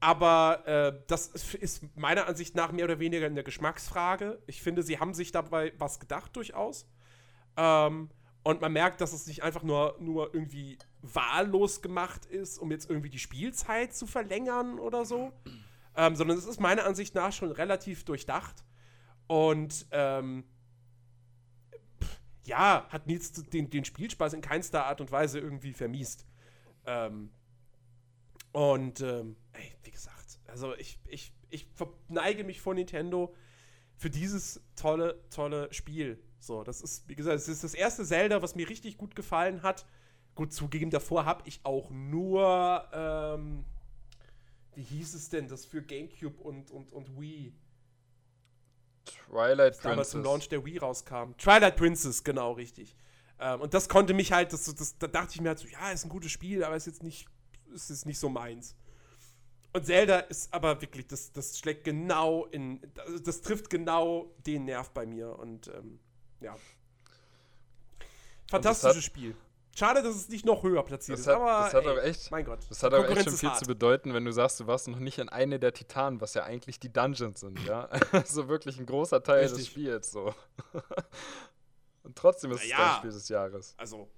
Aber 0.00 0.66
äh, 0.66 1.02
das 1.08 1.28
ist, 1.54 1.82
meiner 1.96 2.26
Ansicht 2.26 2.54
nach 2.54 2.70
mehr 2.72 2.84
oder 2.84 3.00
weniger 3.00 3.26
eine 3.26 3.42
Geschmacksfrage. 3.42 4.40
Ich 4.46 4.62
finde, 4.62 4.82
sie 4.82 5.00
haben 5.00 5.12
sich 5.12 5.32
dabei 5.32 5.72
was 5.78 5.98
gedacht, 5.98 6.36
durchaus. 6.36 6.88
Ähm, 7.56 8.10
und 8.44 8.60
man 8.60 8.72
merkt, 8.72 9.00
dass 9.00 9.12
es 9.12 9.26
nicht 9.26 9.42
einfach 9.42 9.64
nur, 9.64 9.96
nur 9.98 10.32
irgendwie 10.32 10.78
wahllos 11.02 11.82
gemacht 11.82 12.26
ist, 12.26 12.58
um 12.58 12.70
jetzt 12.70 12.88
irgendwie 12.88 13.10
die 13.10 13.18
Spielzeit 13.18 13.94
zu 13.94 14.06
verlängern 14.06 14.78
oder 14.78 15.04
so. 15.04 15.32
Ähm, 15.98 16.14
sondern 16.14 16.38
es 16.38 16.46
ist 16.46 16.60
meiner 16.60 16.84
Ansicht 16.84 17.16
nach 17.16 17.32
schon 17.32 17.50
relativ 17.50 18.04
durchdacht. 18.04 18.64
Und 19.26 19.86
ähm, 19.90 20.44
pff, 22.00 22.20
ja, 22.44 22.86
hat 22.88 23.08
Nils 23.08 23.32
den, 23.32 23.68
den 23.68 23.84
Spielspaß 23.84 24.32
in 24.34 24.40
keinster 24.40 24.86
Art 24.86 25.00
und 25.00 25.10
Weise 25.10 25.40
irgendwie 25.40 25.72
vermiest. 25.72 26.24
Ähm, 26.86 27.32
und 28.52 29.00
ähm, 29.00 29.36
ey, 29.52 29.74
wie 29.82 29.90
gesagt, 29.90 30.38
also 30.46 30.72
ich, 30.76 31.00
ich, 31.04 31.34
ich 31.50 31.66
verneige 31.74 32.44
mich 32.44 32.60
vor 32.60 32.74
Nintendo 32.74 33.34
für 33.96 34.08
dieses 34.08 34.62
tolle, 34.76 35.20
tolle 35.30 35.72
Spiel. 35.74 36.22
So, 36.38 36.62
das 36.62 36.80
ist, 36.80 37.08
wie 37.08 37.16
gesagt, 37.16 37.36
es 37.36 37.48
ist 37.48 37.64
das 37.64 37.74
erste 37.74 38.04
Zelda, 38.04 38.40
was 38.40 38.54
mir 38.54 38.68
richtig 38.68 38.98
gut 38.98 39.16
gefallen 39.16 39.62
hat. 39.62 39.84
Gut, 40.36 40.52
zugegeben, 40.52 40.92
davor 40.92 41.24
habe 41.24 41.42
ich 41.46 41.58
auch 41.64 41.90
nur, 41.90 42.88
ähm, 42.92 43.64
wie 44.78 44.84
hieß 44.84 45.14
es 45.14 45.28
denn, 45.28 45.48
das 45.48 45.66
für 45.66 45.82
Gamecube 45.82 46.40
und, 46.40 46.70
und, 46.70 46.92
und 46.92 47.20
Wii, 47.20 47.52
Twilight 49.04 49.74
das 49.74 49.80
damals 49.80 50.10
zum 50.10 50.20
Princess. 50.20 50.32
Launch 50.32 50.48
der 50.50 50.64
Wii 50.64 50.78
rauskam. 50.78 51.32
Twilight 51.36 51.74
Princess, 51.76 52.22
genau, 52.22 52.52
richtig. 52.52 52.94
Ähm, 53.40 53.60
und 53.62 53.74
das 53.74 53.88
konnte 53.88 54.14
mich 54.14 54.30
halt, 54.30 54.52
das, 54.52 54.72
das, 54.72 54.96
da 54.96 55.08
dachte 55.08 55.32
ich 55.34 55.40
mir 55.40 55.48
halt 55.48 55.58
so, 55.58 55.66
ja, 55.66 55.90
ist 55.90 56.04
ein 56.04 56.10
gutes 56.10 56.30
Spiel, 56.30 56.62
aber 56.62 56.76
ist 56.76 56.86
jetzt 56.86 57.02
nicht, 57.02 57.26
ist 57.74 57.90
jetzt 57.90 58.06
nicht 58.06 58.20
so 58.20 58.28
meins. 58.28 58.76
Und 59.72 59.84
Zelda 59.84 60.20
ist 60.20 60.54
aber 60.54 60.80
wirklich, 60.80 61.08
das, 61.08 61.32
das 61.32 61.58
schlägt 61.58 61.82
genau 61.82 62.46
in, 62.46 62.80
das, 62.94 63.22
das 63.24 63.40
trifft 63.40 63.70
genau 63.70 64.32
den 64.46 64.64
Nerv 64.66 64.90
bei 64.90 65.06
mir 65.06 65.36
und 65.40 65.66
ähm, 65.68 65.98
ja. 66.40 66.56
Fantastisches 68.48 68.96
hat- 68.96 69.02
Spiel. 69.02 69.34
Schade, 69.78 70.02
dass 70.02 70.16
es 70.16 70.28
nicht 70.28 70.44
noch 70.44 70.64
höher 70.64 70.82
platziert 70.82 71.14
Das 71.18 71.20
ist, 71.20 71.26
hat- 71.28 71.36
aber 71.36 71.46
das 71.64 71.74
hat 71.74 71.84
ey, 71.84 71.90
auch 71.90 72.02
echt- 72.02 72.30
mein 72.32 72.44
Gott. 72.44 72.58
Das 72.68 72.82
hat 72.82 72.92
aber 72.92 73.08
echt 73.08 73.22
schon 73.24 73.32
viel 73.32 73.48
hart. 73.50 73.58
zu 73.60 73.66
bedeuten, 73.66 74.12
wenn 74.12 74.24
du 74.24 74.32
sagst, 74.32 74.58
du 74.58 74.66
warst 74.66 74.88
noch 74.88 74.98
nicht 74.98 75.18
in 75.18 75.28
eine 75.28 75.60
der 75.60 75.72
Titanen, 75.72 76.20
was 76.20 76.34
ja 76.34 76.42
eigentlich 76.42 76.80
die 76.80 76.92
Dungeons 76.92 77.40
sind, 77.40 77.60
ja. 77.64 77.88
Also 78.12 78.48
wirklich 78.48 78.78
ein 78.80 78.86
großer 78.86 79.22
Teil 79.22 79.42
des 79.42 79.52
Richtig. 79.52 79.68
Spiels, 79.70 80.10
so. 80.10 80.34
Und 82.02 82.16
trotzdem 82.16 82.50
ist 82.50 82.64
es 82.64 82.70
Naja. 82.70 82.88
dein 82.88 82.96
Spiel 82.98 83.10
des 83.12 83.28
Jahres. 83.28 83.74
Also, 83.76 84.08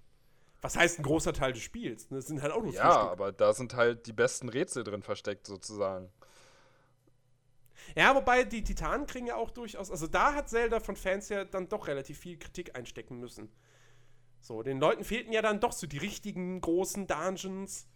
was 0.62 0.76
heißt 0.76 0.98
ein 0.98 1.02
großer 1.02 1.32
Teil 1.32 1.52
des 1.52 1.62
Spiels? 1.62 2.08
Das 2.08 2.26
sind 2.26 2.40
halt 2.40 2.52
auch 2.52 2.62
nur 2.62 2.72
Ja, 2.72 3.10
aber 3.10 3.30
da 3.32 3.52
sind 3.52 3.74
halt 3.74 4.06
die 4.06 4.12
besten 4.12 4.48
Rätsel 4.48 4.82
drin 4.84 5.02
versteckt, 5.02 5.46
sozusagen. 5.46 6.10
Ja, 7.96 8.14
wobei 8.14 8.44
die 8.44 8.62
Titanen 8.62 9.06
kriegen 9.06 9.26
ja 9.26 9.36
auch 9.36 9.50
durchaus, 9.50 9.90
also 9.90 10.06
da 10.06 10.34
hat 10.34 10.48
Zelda 10.48 10.80
von 10.80 10.96
Fans 10.96 11.28
ja 11.28 11.44
dann 11.44 11.68
doch 11.68 11.88
relativ 11.88 12.18
viel 12.18 12.38
Kritik 12.38 12.76
einstecken 12.76 13.18
müssen. 13.18 13.50
So, 14.40 14.62
den 14.62 14.80
Leuten 14.80 15.04
fehlten 15.04 15.32
ja 15.32 15.42
dann 15.42 15.60
doch 15.60 15.72
so 15.72 15.86
die 15.86 15.98
richtigen 15.98 16.60
großen 16.60 17.06
Dungeons 17.06 17.88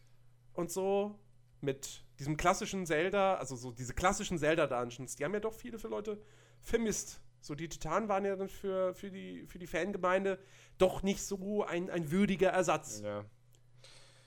und 0.53 0.71
so 0.71 1.19
mit 1.61 2.05
diesem 2.19 2.37
klassischen 2.37 2.87
Zelda, 2.87 3.37
also 3.37 3.57
so 3.57 3.73
diese 3.73 3.95
klassischen 3.95 4.39
Zelda-Dungeons, 4.39 5.17
die 5.17 5.25
haben 5.25 5.35
ja 5.35 5.41
doch 5.41 5.55
viele 5.55 5.79
für 5.79 5.89
Leute 5.89 6.21
vermisst. 6.63 7.21
So, 7.41 7.55
die 7.55 7.69
Titanen 7.69 8.09
waren 8.09 8.25
ja 8.25 8.37
dann 8.37 8.49
für, 8.49 8.95
für, 8.95 9.11
die, 9.11 9.47
für 9.47 9.59
die 9.59 9.67
Fangemeinde 9.67 10.39
doch 10.79 11.03
nicht 11.03 11.23
so 11.23 11.65
ein, 11.65 11.91
ein 11.91 12.11
würdiger 12.11 12.51
Ersatz. 12.51 13.01
Ja. 13.01 13.25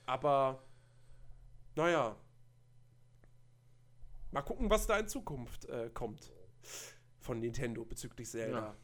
Aber, 0.05 0.63
naja. 1.75 2.15
Mal 4.31 4.41
gucken, 4.41 4.69
was 4.69 4.85
da 4.85 4.99
in 4.99 5.07
Zukunft 5.07 5.65
äh, 5.65 5.89
kommt 5.91 6.31
von 7.19 7.39
Nintendo 7.39 7.85
bezüglich 7.85 8.29
Zelda. 8.29 8.59
Ja. 8.59 8.75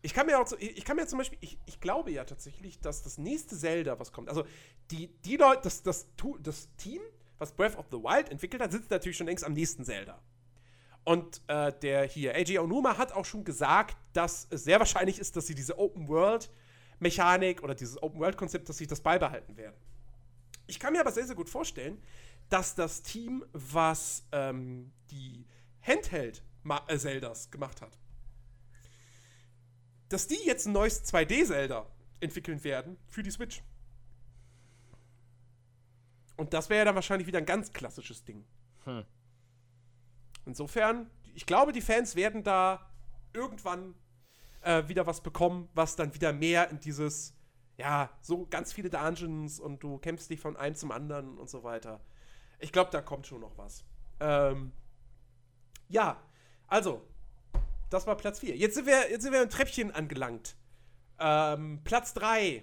Ich 0.00 0.14
kann 0.14 0.26
mir 0.26 0.38
auch, 0.38 0.50
ich 0.58 0.84
kann 0.84 0.96
mir 0.96 1.06
zum 1.06 1.18
Beispiel, 1.18 1.38
ich, 1.40 1.58
ich 1.66 1.80
glaube 1.80 2.10
ja 2.12 2.24
tatsächlich, 2.24 2.80
dass 2.80 3.02
das 3.02 3.18
nächste 3.18 3.56
Zelda, 3.56 3.98
was 3.98 4.12
kommt, 4.12 4.28
also 4.28 4.44
die, 4.90 5.08
die 5.24 5.36
Leute, 5.36 5.62
das, 5.64 5.82
das, 5.82 6.06
das 6.40 6.68
Team, 6.76 7.00
was 7.38 7.52
Breath 7.52 7.76
of 7.76 7.86
the 7.90 7.96
Wild 7.96 8.28
entwickelt 8.30 8.62
hat, 8.62 8.70
sitzt 8.70 8.90
natürlich 8.90 9.16
schon 9.16 9.26
längst 9.26 9.44
am 9.44 9.54
nächsten 9.54 9.84
Zelda. 9.84 10.20
Und 11.04 11.40
äh, 11.48 11.72
der 11.80 12.04
hier, 12.04 12.34
AJ 12.34 12.58
Onuma, 12.58 12.98
hat 12.98 13.12
auch 13.12 13.24
schon 13.24 13.42
gesagt, 13.42 13.96
dass 14.12 14.46
es 14.50 14.64
sehr 14.64 14.78
wahrscheinlich 14.78 15.18
ist, 15.18 15.36
dass 15.36 15.46
sie 15.46 15.54
diese 15.54 15.78
Open-World-Mechanik 15.78 17.62
oder 17.62 17.74
dieses 17.74 18.00
Open-World-Konzept, 18.02 18.68
dass 18.68 18.76
sie 18.76 18.86
das 18.86 19.00
beibehalten 19.00 19.56
werden. 19.56 19.76
Ich 20.66 20.78
kann 20.78 20.92
mir 20.92 21.00
aber 21.00 21.10
sehr, 21.10 21.26
sehr 21.26 21.34
gut 21.34 21.48
vorstellen, 21.48 22.00
dass 22.50 22.74
das 22.74 23.02
Team, 23.02 23.44
was 23.52 24.24
ähm, 24.32 24.92
die 25.10 25.46
Handheld-Zeldas 25.82 27.50
gemacht 27.50 27.80
hat, 27.80 27.98
dass 30.08 30.26
die 30.26 30.38
jetzt 30.44 30.66
ein 30.66 30.72
neues 30.72 31.04
2D-Zelda 31.04 31.86
entwickeln 32.20 32.62
werden 32.64 32.96
für 33.08 33.22
die 33.22 33.30
Switch. 33.30 33.62
Und 36.36 36.54
das 36.54 36.70
wäre 36.70 36.78
ja 36.78 36.84
dann 36.86 36.94
wahrscheinlich 36.94 37.26
wieder 37.26 37.38
ein 37.38 37.46
ganz 37.46 37.72
klassisches 37.72 38.24
Ding. 38.24 38.44
Hm. 38.84 39.04
Insofern, 40.46 41.10
ich 41.34 41.46
glaube, 41.46 41.72
die 41.72 41.80
Fans 41.80 42.16
werden 42.16 42.42
da 42.42 42.90
irgendwann 43.32 43.94
äh, 44.62 44.86
wieder 44.88 45.06
was 45.06 45.20
bekommen, 45.20 45.68
was 45.74 45.96
dann 45.96 46.14
wieder 46.14 46.32
mehr 46.32 46.70
in 46.70 46.80
dieses, 46.80 47.34
ja, 47.76 48.10
so 48.20 48.46
ganz 48.46 48.72
viele 48.72 48.88
Dungeons 48.88 49.60
und 49.60 49.82
du 49.82 49.98
kämpfst 49.98 50.30
dich 50.30 50.40
von 50.40 50.56
einem 50.56 50.74
zum 50.74 50.92
anderen 50.92 51.38
und 51.38 51.50
so 51.50 51.64
weiter. 51.64 52.00
Ich 52.60 52.72
glaube, 52.72 52.90
da 52.90 53.02
kommt 53.02 53.26
schon 53.26 53.40
noch 53.40 53.58
was. 53.58 53.84
Ähm, 54.20 54.72
ja, 55.88 56.22
also, 56.66 57.02
das 57.90 58.06
war 58.06 58.16
Platz 58.16 58.40
4. 58.40 58.56
Jetzt 58.56 58.74
sind 58.74 58.86
wir, 58.86 59.10
jetzt 59.10 59.22
sind 59.22 59.32
wir 59.32 59.42
im 59.42 59.50
Treppchen 59.50 59.90
angelangt. 59.90 60.56
Ähm, 61.18 61.80
Platz 61.84 62.14
3. 62.14 62.62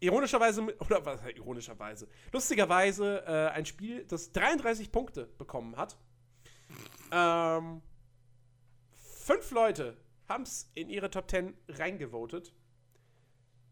Ironischerweise, 0.00 0.62
oder 0.80 1.04
was 1.06 1.20
ironischerweise? 1.34 2.08
Lustigerweise 2.32 3.24
äh, 3.26 3.48
ein 3.50 3.64
Spiel, 3.64 4.04
das 4.04 4.32
33 4.32 4.92
Punkte 4.92 5.26
bekommen 5.38 5.76
hat. 5.76 5.96
Ähm, 7.10 7.80
fünf 8.96 9.50
Leute 9.50 9.96
haben 10.28 10.42
es 10.42 10.70
in 10.74 10.90
ihre 10.90 11.10
Top 11.10 11.30
10 11.30 11.54
reingevotet. 11.68 12.52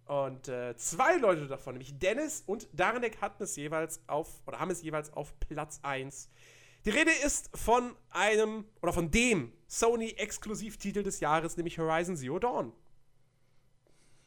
Und 0.07 0.49
äh, 0.49 0.77
zwei 0.77 1.17
Leute 1.17 1.47
davon, 1.47 1.75
nämlich 1.75 1.99
Dennis 1.99 2.43
und 2.47 2.69
Darnek, 2.73 3.21
hatten 3.21 3.43
es 3.43 3.57
jeweils 3.57 4.03
auf, 4.09 4.43
oder 4.47 4.59
haben 4.59 4.71
es 4.71 4.83
jeweils 4.83 5.13
auf 5.13 5.39
Platz 5.41 5.81
1. 5.83 6.29
Die 6.85 6.91
Rede 6.91 7.13
ist 7.25 7.51
von 7.57 7.95
einem, 8.11 8.65
oder 8.81 8.93
von 8.93 9.11
dem 9.11 9.53
Sony-Exklusivtitel 9.69 11.03
des 11.03 11.21
Jahres, 11.21 11.57
nämlich 11.57 11.79
Horizon 11.79 12.17
Zero 12.17 12.39
Dawn. 12.39 12.73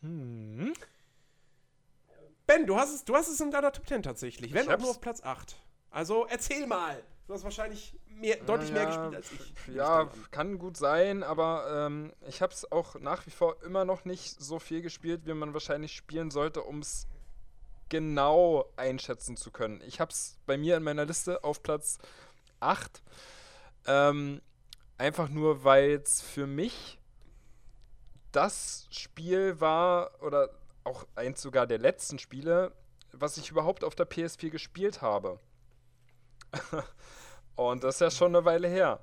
Hm. 0.02 0.74
Ben, 2.48 2.66
du 2.66 2.78
hast 2.78 2.94
es, 2.94 3.04
du 3.04 3.16
hast 3.16 3.28
es 3.28 3.40
in 3.42 3.52
deiner 3.52 3.72
Top 3.72 3.88
10 3.88 4.04
tatsächlich, 4.04 4.54
wenn 4.54 4.66
Ich 4.66 4.70
auch 4.72 4.80
nur 4.80 4.92
auf 4.92 5.02
Platz 5.02 5.22
8. 5.24 5.58
Also 5.90 6.26
erzähl 6.30 6.68
mal. 6.68 7.02
Du 7.28 7.34
hast 7.34 7.44
wahrscheinlich 7.44 7.98
mehr, 8.08 8.38
deutlich 8.38 8.72
mehr 8.72 8.84
Ja, 8.84 8.88
gespielt 8.88 9.16
als 9.16 9.32
ich. 9.32 9.76
Ja, 9.76 10.10
kann 10.30 10.60
gut 10.60 10.78
sein, 10.78 11.24
aber 11.24 11.88
ähm, 11.88 12.14
ich 12.28 12.44
habe 12.44 12.54
es 12.54 12.72
auch 12.72 13.00
nach 13.00 13.26
wie 13.26 13.32
vor 13.32 13.64
immer 13.64 13.84
noch 13.84 14.06
nicht 14.06 14.40
so 14.40 14.60
viel 14.60 14.84
gespielt, 14.84 15.22
wie 15.26 15.34
man 15.34 15.54
wahrscheinlich 15.54 15.94
spielen 15.94 16.30
sollte, 16.30 16.62
um 16.62 16.80
es 16.80 17.08
genau 17.90 18.66
einschätzen 18.76 19.38
zu 19.38 19.50
können. 19.50 19.82
Ich 19.88 20.00
habe 20.00 20.12
es 20.12 20.38
bei 20.46 20.56
mir 20.56 20.78
in 20.78 20.84
meiner 20.84 21.06
Liste 21.06 21.44
auf 21.44 21.64
Platz 21.64 21.98
8. 22.60 23.02
Ähm, 23.88 24.42
einfach 24.98 25.30
nur, 25.30 25.64
weil 25.64 26.02
es 26.04 26.22
für 26.22 26.48
mich 26.48 27.00
das 28.32 28.88
Spiel 28.92 29.60
war, 29.60 30.12
oder 30.22 30.50
auch 30.84 31.06
eins 31.16 31.42
sogar 31.42 31.68
der 31.68 31.80
letzten 31.80 32.20
Spiele, 32.20 32.72
was 33.12 33.38
ich 33.38 33.50
überhaupt 33.50 33.84
auf 33.84 33.96
der 33.96 34.10
PS4 34.10 34.50
gespielt 34.50 35.02
habe. 35.02 35.40
Und 37.56 37.84
das 37.84 37.96
ist 37.96 38.02
ja 38.02 38.12
schon 38.12 38.36
eine 38.36 38.46
Weile 38.46 38.68
her. 38.68 39.00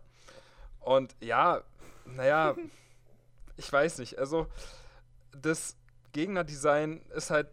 Und 0.81 1.17
ja, 1.21 1.63
naja, 2.05 2.55
ich 3.57 3.73
weiß 3.73 3.99
nicht. 3.99 4.19
Also, 4.19 4.47
das 5.31 5.77
Gegnerdesign 6.13 7.01
ist 7.15 7.31
halt 7.31 7.49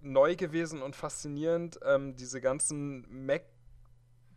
neu 0.00 0.34
gewesen 0.34 0.82
und 0.82 0.96
faszinierend. 0.96 1.78
Ähm, 1.84 2.16
diese 2.16 2.40
ganzen 2.40 3.06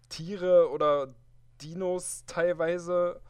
Mech-Tiere 0.09 0.69
oder 0.69 1.13
Dinos 1.61 2.23
teilweise, 2.27 3.21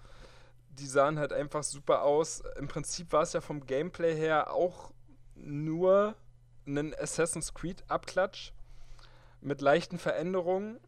die 0.70 0.88
sahen 0.88 1.20
halt 1.20 1.32
einfach 1.34 1.64
super 1.64 2.04
aus. 2.04 2.44
Im 2.58 2.68
Prinzip 2.68 3.12
war 3.12 3.24
es 3.24 3.34
ja 3.34 3.42
vom 3.42 3.66
Gameplay 3.66 4.16
her 4.16 4.52
auch 4.52 4.92
nur 5.36 6.16
ein 6.68 6.96
Assassin's 6.96 7.54
Creed-Abklatsch 7.54 8.52
mit 9.42 9.62
leichten 9.62 9.98
Veränderungen. 9.98 10.80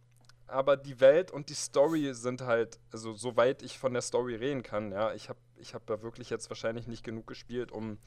aber 0.48 0.78
die 0.78 1.00
Welt 1.00 1.30
und 1.30 1.50
die 1.50 1.56
Story 1.56 2.14
sind 2.14 2.42
halt, 2.42 2.80
also 2.92 3.14
soweit 3.14 3.62
ich 3.62 3.78
von 3.78 3.94
der 3.94 4.02
Story 4.02 4.36
reden 4.36 4.64
kann, 4.64 4.92
ja, 4.92 5.14
ich 5.14 5.30
habe 5.30 5.40
ich 5.58 5.74
hab 5.74 5.86
da 5.88 6.02
wirklich 6.02 6.30
jetzt 6.30 6.50
wahrscheinlich 6.50 6.88
nicht 6.88 7.04
genug 7.04 7.28
gespielt, 7.28 7.72
um, 7.72 7.98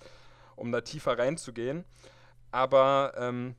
um 0.56 0.72
da 0.72 0.80
tiefer 0.80 1.18
reinzugehen. 1.18 1.84
Aber 2.50 3.12
ähm, 3.16 3.56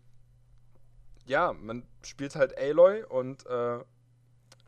ja, 1.25 1.53
man 1.53 1.85
spielt 2.03 2.35
halt 2.35 2.57
Aloy 2.57 3.03
und 3.03 3.45
äh, 3.45 3.79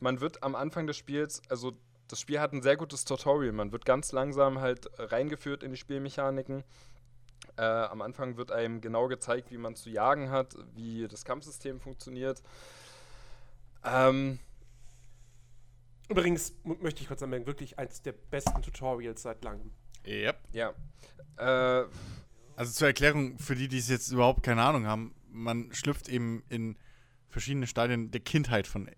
man 0.03 0.19
wird 0.19 0.43
am 0.43 0.53
Anfang 0.53 0.85
des 0.85 0.97
Spiels, 0.97 1.41
also 1.49 1.73
das 2.09 2.19
Spiel 2.19 2.39
hat 2.39 2.51
ein 2.51 2.61
sehr 2.61 2.75
gutes 2.75 3.05
Tutorial. 3.05 3.53
Man 3.53 3.71
wird 3.71 3.85
ganz 3.85 4.11
langsam 4.11 4.59
halt 4.59 4.89
reingeführt 4.99 5.63
in 5.63 5.71
die 5.71 5.77
Spielmechaniken. 5.77 6.63
Äh, 7.57 7.63
am 7.63 8.01
Anfang 8.01 8.37
wird 8.37 8.51
einem 8.51 8.81
genau 8.81 9.07
gezeigt, 9.07 9.49
wie 9.49 9.57
man 9.57 9.75
zu 9.75 9.89
jagen 9.89 10.29
hat, 10.29 10.55
wie 10.75 11.07
das 11.07 11.23
Kampfsystem 11.23 11.79
funktioniert. 11.79 12.43
Ähm, 13.83 14.39
Übrigens 16.09 16.53
möchte 16.63 17.01
ich 17.01 17.07
kurz 17.07 17.23
anmerken, 17.23 17.47
wirklich 17.47 17.79
eines 17.79 18.01
der 18.01 18.11
besten 18.11 18.61
Tutorials 18.61 19.21
seit 19.21 19.43
langem. 19.43 19.71
Yep. 20.05 20.37
Ja. 20.51 20.73
Äh, 21.37 21.87
also 22.55 22.71
zur 22.73 22.87
Erklärung, 22.87 23.39
für 23.39 23.55
die, 23.55 23.69
die 23.69 23.77
es 23.77 23.87
jetzt 23.87 24.11
überhaupt 24.11 24.43
keine 24.43 24.61
Ahnung 24.61 24.85
haben, 24.85 25.15
man 25.31 25.73
schlüpft 25.73 26.09
eben 26.09 26.43
in 26.49 26.77
verschiedene 27.29 27.67
Stadien 27.67 28.11
der 28.11 28.21
Kindheit 28.21 28.67
von 28.67 28.89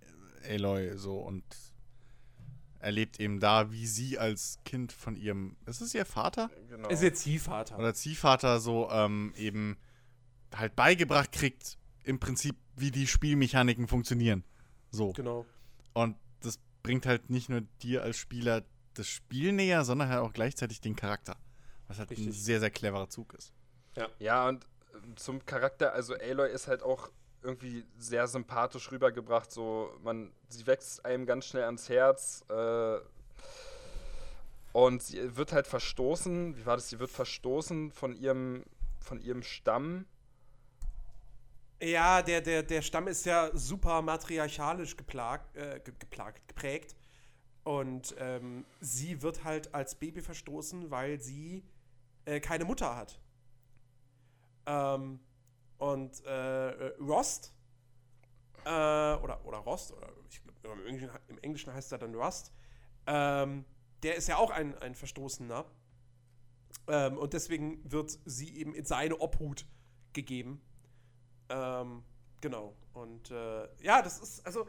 Aloy 0.45 0.97
so 0.97 1.17
und 1.19 1.43
erlebt 2.79 3.19
eben 3.19 3.39
da, 3.39 3.71
wie 3.71 3.87
sie 3.87 4.19
als 4.19 4.59
Kind 4.63 4.91
von 4.91 5.15
ihrem, 5.15 5.57
ist 5.65 5.81
es 5.81 5.95
ihr 5.95 6.05
Vater? 6.05 6.51
Genau. 6.69 6.87
Ist 6.89 7.01
ihr 7.01 7.13
Ziehvater. 7.13 7.79
Oder 7.79 7.93
Ziehvater 7.93 8.59
so 8.59 8.89
ähm, 8.91 9.33
eben 9.35 9.77
halt 10.53 10.75
beigebracht 10.75 11.31
kriegt, 11.31 11.77
im 12.03 12.19
Prinzip, 12.19 12.55
wie 12.75 12.91
die 12.91 13.07
Spielmechaniken 13.07 13.87
funktionieren. 13.87 14.43
So. 14.91 15.13
Genau. 15.13 15.45
Und 15.93 16.15
das 16.41 16.59
bringt 16.83 17.07
halt 17.07 17.29
nicht 17.31 17.49
nur 17.49 17.61
dir 17.81 18.03
als 18.03 18.17
Spieler 18.17 18.63
das 18.93 19.07
Spiel 19.07 19.51
näher, 19.51 19.83
sondern 19.83 20.09
halt 20.09 20.21
auch 20.21 20.33
gleichzeitig 20.33 20.79
den 20.79 20.95
Charakter. 20.95 21.37
Was 21.87 21.99
halt 21.99 22.11
Richtig. 22.11 22.27
ein 22.27 22.31
sehr, 22.31 22.59
sehr 22.59 22.69
cleverer 22.69 23.09
Zug 23.09 23.33
ist. 23.33 23.51
Ja, 23.95 24.09
ja 24.19 24.47
und 24.47 24.65
zum 25.15 25.45
Charakter, 25.45 25.93
also 25.93 26.13
Aloy 26.13 26.51
ist 26.51 26.67
halt 26.67 26.83
auch 26.83 27.09
irgendwie 27.45 27.85
sehr 27.97 28.27
sympathisch 28.27 28.91
rübergebracht. 28.91 29.51
So, 29.51 29.91
man, 30.03 30.31
sie 30.49 30.65
wächst 30.67 31.05
einem 31.05 31.25
ganz 31.25 31.45
schnell 31.45 31.63
ans 31.63 31.87
Herz. 31.87 32.43
Äh, 32.49 32.97
und 34.73 35.03
sie 35.03 35.37
wird 35.37 35.53
halt 35.53 35.67
verstoßen. 35.67 36.57
Wie 36.57 36.65
war 36.65 36.75
das? 36.75 36.89
Sie 36.89 36.99
wird 36.99 37.11
verstoßen 37.11 37.91
von 37.91 38.15
ihrem, 38.15 38.65
von 38.99 39.21
ihrem 39.21 39.43
Stamm. 39.43 40.05
Ja, 41.81 42.21
der, 42.21 42.41
der, 42.41 42.63
der 42.63 42.81
Stamm 42.81 43.07
ist 43.07 43.25
ja 43.25 43.51
super 43.53 44.01
matriarchalisch 44.01 44.97
geplagt, 44.97 45.55
äh, 45.55 45.79
geplagt, 45.79 46.47
geprägt. 46.47 46.95
Und 47.63 48.15
ähm, 48.19 48.65
sie 48.79 49.21
wird 49.21 49.43
halt 49.43 49.73
als 49.73 49.95
Baby 49.95 50.21
verstoßen, 50.21 50.91
weil 50.91 51.19
sie 51.19 51.63
äh, 52.25 52.39
keine 52.39 52.65
Mutter 52.65 52.95
hat. 52.95 53.19
Ähm, 54.65 55.19
und 55.77 56.23
äh, 56.25 56.93
Rost, 56.99 57.53
äh, 58.65 58.69
oder, 58.69 59.45
oder 59.45 59.57
Rost, 59.59 59.91
oder 59.91 60.09
ich, 60.29 60.41
Englischen, 60.87 61.09
im, 61.27 61.37
Englischen, 61.39 61.73
heißt 61.73 61.91
er 61.91 61.97
dann 61.97 62.15
Rust, 62.15 62.51
ähm, 63.07 63.65
der 64.03 64.15
ist 64.15 64.27
ja 64.27 64.37
auch 64.37 64.51
ein, 64.51 64.77
ein 64.79 64.95
Verstoßener. 64.95 65.65
Ähm, 66.87 67.17
und 67.17 67.33
deswegen 67.33 67.79
wird 67.91 68.17
sie 68.25 68.57
eben 68.57 68.75
in 68.75 68.85
seine 68.85 69.19
Obhut 69.19 69.65
gegeben. 70.13 70.61
Ähm, 71.49 72.03
genau. 72.41 72.75
Und 72.93 73.31
äh, 73.31 73.67
ja, 73.81 74.01
das 74.01 74.19
ist, 74.19 74.45
also 74.45 74.67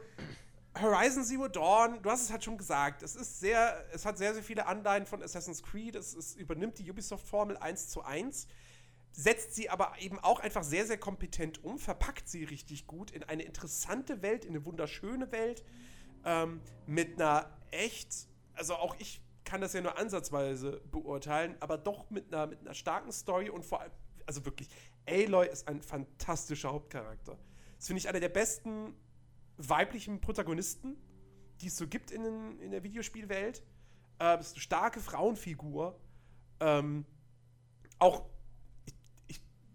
Horizon 0.79 1.23
Zero 1.23 1.47
Dawn, 1.47 2.01
du 2.01 2.09
hast 2.09 2.23
es 2.23 2.31
halt 2.31 2.43
schon 2.43 2.57
gesagt, 2.57 3.01
es 3.01 3.15
ist 3.15 3.39
sehr, 3.39 3.83
es 3.93 4.05
hat 4.05 4.17
sehr, 4.17 4.33
sehr 4.33 4.43
viele 4.43 4.67
Anleihen 4.67 5.05
von 5.05 5.23
Assassin's 5.23 5.63
Creed, 5.63 5.95
es, 5.95 6.15
es 6.15 6.35
übernimmt 6.35 6.77
die 6.79 6.89
Ubisoft-Formel 6.89 7.57
1 7.57 7.89
zu 7.89 8.03
1 8.03 8.47
setzt 9.11 9.55
sie 9.55 9.69
aber 9.69 9.93
eben 9.99 10.19
auch 10.19 10.39
einfach 10.39 10.63
sehr, 10.63 10.85
sehr 10.85 10.97
kompetent 10.97 11.63
um, 11.63 11.79
verpackt 11.79 12.29
sie 12.29 12.43
richtig 12.43 12.87
gut 12.87 13.11
in 13.11 13.23
eine 13.23 13.43
interessante 13.43 14.21
Welt, 14.21 14.45
in 14.45 14.51
eine 14.51 14.65
wunderschöne 14.65 15.31
Welt, 15.31 15.63
ähm, 16.23 16.61
mit 16.85 17.15
einer 17.15 17.57
echt, 17.71 18.27
also 18.53 18.75
auch 18.75 18.95
ich 18.99 19.21
kann 19.43 19.61
das 19.61 19.73
ja 19.73 19.81
nur 19.81 19.97
ansatzweise 19.97 20.81
beurteilen, 20.91 21.55
aber 21.61 21.77
doch 21.77 22.09
mit 22.09 22.33
einer, 22.33 22.47
mit 22.47 22.59
einer 22.59 22.73
starken 22.73 23.11
Story 23.11 23.49
und 23.49 23.65
vor 23.65 23.81
allem, 23.81 23.91
also 24.25 24.45
wirklich, 24.45 24.69
Aloy 25.07 25.47
ist 25.47 25.67
ein 25.67 25.81
fantastischer 25.81 26.71
Hauptcharakter. 26.71 27.37
Das 27.77 27.87
finde 27.87 27.99
ich 27.99 28.09
einer 28.09 28.19
der 28.19 28.29
besten 28.29 28.93
weiblichen 29.57 30.19
Protagonisten, 30.19 30.97
die 31.61 31.67
es 31.67 31.77
so 31.77 31.87
gibt 31.87 32.11
in, 32.11 32.59
in 32.59 32.71
der 32.71 32.83
Videospielwelt. 32.83 33.63
Äh, 34.19 34.39
ist 34.39 34.53
eine 34.53 34.61
starke 34.61 34.99
Frauenfigur. 34.99 35.99
Ähm, 36.59 37.05
auch 37.99 38.25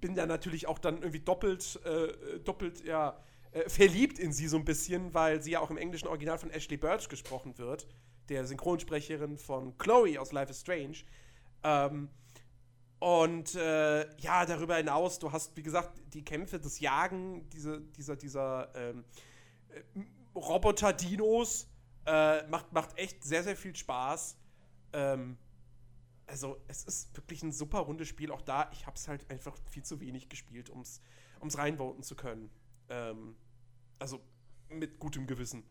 bin 0.02 0.14
da 0.14 0.26
natürlich 0.26 0.66
auch 0.66 0.78
dann 0.78 0.96
irgendwie 0.96 1.20
doppelt, 1.20 1.80
äh, 1.86 2.40
doppelt, 2.40 2.84
ja, 2.84 3.16
äh, 3.52 3.70
verliebt 3.70 4.18
in 4.18 4.32
sie 4.32 4.48
so 4.48 4.58
ein 4.58 4.64
bisschen, 4.66 5.14
weil 5.14 5.40
sie 5.40 5.52
ja 5.52 5.60
auch 5.60 5.70
im 5.70 5.78
englischen 5.78 6.08
Original 6.08 6.36
von 6.36 6.50
Ashley 6.50 6.76
Birch 6.76 7.08
gesprochen 7.08 7.56
wird, 7.56 7.86
der 8.28 8.44
Synchronsprecherin 8.44 9.38
von 9.38 9.78
Chloe 9.78 10.20
aus 10.20 10.32
Life 10.32 10.50
is 10.50 10.60
Strange. 10.60 10.98
Ähm, 11.62 12.10
und 12.98 13.54
äh, 13.54 14.16
ja, 14.18 14.44
darüber 14.44 14.76
hinaus, 14.76 15.18
du 15.18 15.32
hast, 15.32 15.56
wie 15.56 15.62
gesagt, 15.62 16.00
die 16.12 16.24
Kämpfe, 16.24 16.58
das 16.58 16.80
Jagen 16.80 17.48
diese, 17.50 17.80
dieser, 17.80 18.16
dieser 18.16 18.74
ähm, 18.74 19.04
äh, 19.70 20.00
Roboter-Dinos 20.34 21.68
äh, 22.06 22.46
macht, 22.48 22.72
macht 22.72 22.98
echt 22.98 23.22
sehr, 23.22 23.44
sehr 23.44 23.56
viel 23.56 23.74
Spaß. 23.76 24.36
Ähm, 24.92 25.36
also 26.32 26.56
es 26.66 26.82
ist 26.84 27.14
wirklich 27.14 27.42
ein 27.42 27.52
super 27.52 27.80
rundes 27.80 28.08
Spiel. 28.08 28.32
Auch 28.32 28.40
da, 28.40 28.70
ich 28.72 28.86
habe 28.86 28.96
es 28.96 29.06
halt 29.06 29.30
einfach 29.30 29.54
viel 29.68 29.84
zu 29.84 30.00
wenig 30.00 30.30
gespielt, 30.30 30.70
um 30.70 30.80
es 30.80 31.00
reinvoten 31.42 32.02
zu 32.02 32.16
können. 32.16 32.50
Ähm, 32.88 33.36
also 33.98 34.18
mit 34.70 34.98
gutem 34.98 35.26
Gewissen. 35.26 35.62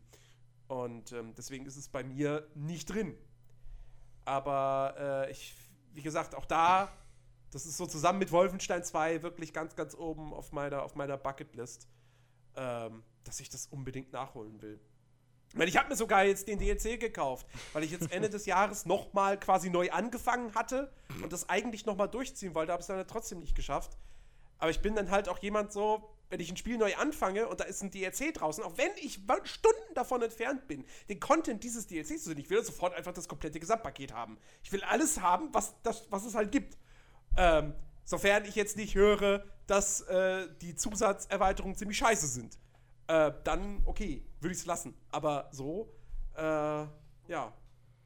Und 0.68 1.10
ähm, 1.10 1.34
deswegen 1.34 1.66
ist 1.66 1.76
es 1.76 1.88
bei 1.88 2.04
mir 2.04 2.48
nicht 2.54 2.88
drin. 2.88 3.18
Aber 4.24 4.94
äh, 5.26 5.32
ich, 5.32 5.52
wie 5.94 6.02
gesagt, 6.02 6.36
auch 6.36 6.46
da, 6.46 6.96
das 7.50 7.66
ist 7.66 7.76
so 7.76 7.86
zusammen 7.86 8.20
mit 8.20 8.30
Wolfenstein 8.30 8.84
2 8.84 9.24
wirklich 9.24 9.52
ganz, 9.52 9.74
ganz 9.74 9.96
oben 9.96 10.32
auf 10.32 10.52
meiner, 10.52 10.84
auf 10.84 10.94
meiner 10.94 11.18
Bucketlist, 11.18 11.88
ähm, 12.54 13.02
dass 13.24 13.40
ich 13.40 13.50
das 13.50 13.66
unbedingt 13.66 14.12
nachholen 14.12 14.62
will. 14.62 14.78
Ich 15.52 15.58
meine, 15.58 15.68
ich 15.68 15.76
habe 15.76 15.90
mir 15.90 15.96
sogar 15.96 16.24
jetzt 16.24 16.48
den 16.48 16.58
DLC 16.58 16.98
gekauft, 16.98 17.46
weil 17.74 17.84
ich 17.84 17.90
jetzt 17.90 18.10
Ende 18.10 18.30
des 18.30 18.46
Jahres 18.46 18.86
nochmal 18.86 19.38
quasi 19.38 19.68
neu 19.68 19.90
angefangen 19.90 20.54
hatte 20.54 20.90
und 21.22 21.30
das 21.30 21.50
eigentlich 21.50 21.84
nochmal 21.84 22.08
durchziehen 22.08 22.54
wollte, 22.54 22.72
habe 22.72 22.80
es 22.80 22.86
dann 22.86 23.06
trotzdem 23.06 23.40
nicht 23.40 23.54
geschafft. 23.54 23.98
Aber 24.56 24.70
ich 24.70 24.80
bin 24.80 24.94
dann 24.94 25.10
halt 25.10 25.28
auch 25.28 25.38
jemand 25.40 25.70
so, 25.70 26.08
wenn 26.30 26.40
ich 26.40 26.50
ein 26.50 26.56
Spiel 26.56 26.78
neu 26.78 26.94
anfange 26.96 27.48
und 27.48 27.60
da 27.60 27.64
ist 27.64 27.82
ein 27.82 27.90
DLC 27.90 28.32
draußen, 28.32 28.64
auch 28.64 28.78
wenn 28.78 28.92
ich 28.96 29.20
Stunden 29.44 29.94
davon 29.94 30.22
entfernt 30.22 30.68
bin, 30.68 30.86
den 31.10 31.20
Content 31.20 31.62
dieses 31.62 31.86
DLCs 31.86 32.22
zu 32.22 32.30
sehen, 32.30 32.38
ich 32.38 32.48
will 32.48 32.64
sofort 32.64 32.94
einfach 32.94 33.12
das 33.12 33.28
komplette 33.28 33.60
Gesamtpaket 33.60 34.14
haben. 34.14 34.38
Ich 34.62 34.72
will 34.72 34.82
alles 34.82 35.20
haben, 35.20 35.50
was, 35.52 35.74
das, 35.82 36.10
was 36.10 36.24
es 36.24 36.34
halt 36.34 36.50
gibt. 36.50 36.78
Ähm, 37.36 37.74
sofern 38.04 38.46
ich 38.46 38.54
jetzt 38.54 38.78
nicht 38.78 38.94
höre, 38.94 39.44
dass 39.66 40.00
äh, 40.00 40.48
die 40.62 40.76
Zusatzerweiterungen 40.76 41.76
ziemlich 41.76 41.98
scheiße 41.98 42.26
sind 42.26 42.56
äh, 43.08 43.32
dann 43.44 43.82
okay, 43.84 44.24
würde 44.42 44.52
ich 44.52 44.60
es 44.60 44.66
lassen. 44.66 44.94
Aber 45.10 45.48
so, 45.52 45.92
äh, 46.34 46.40
ja, 46.40 47.52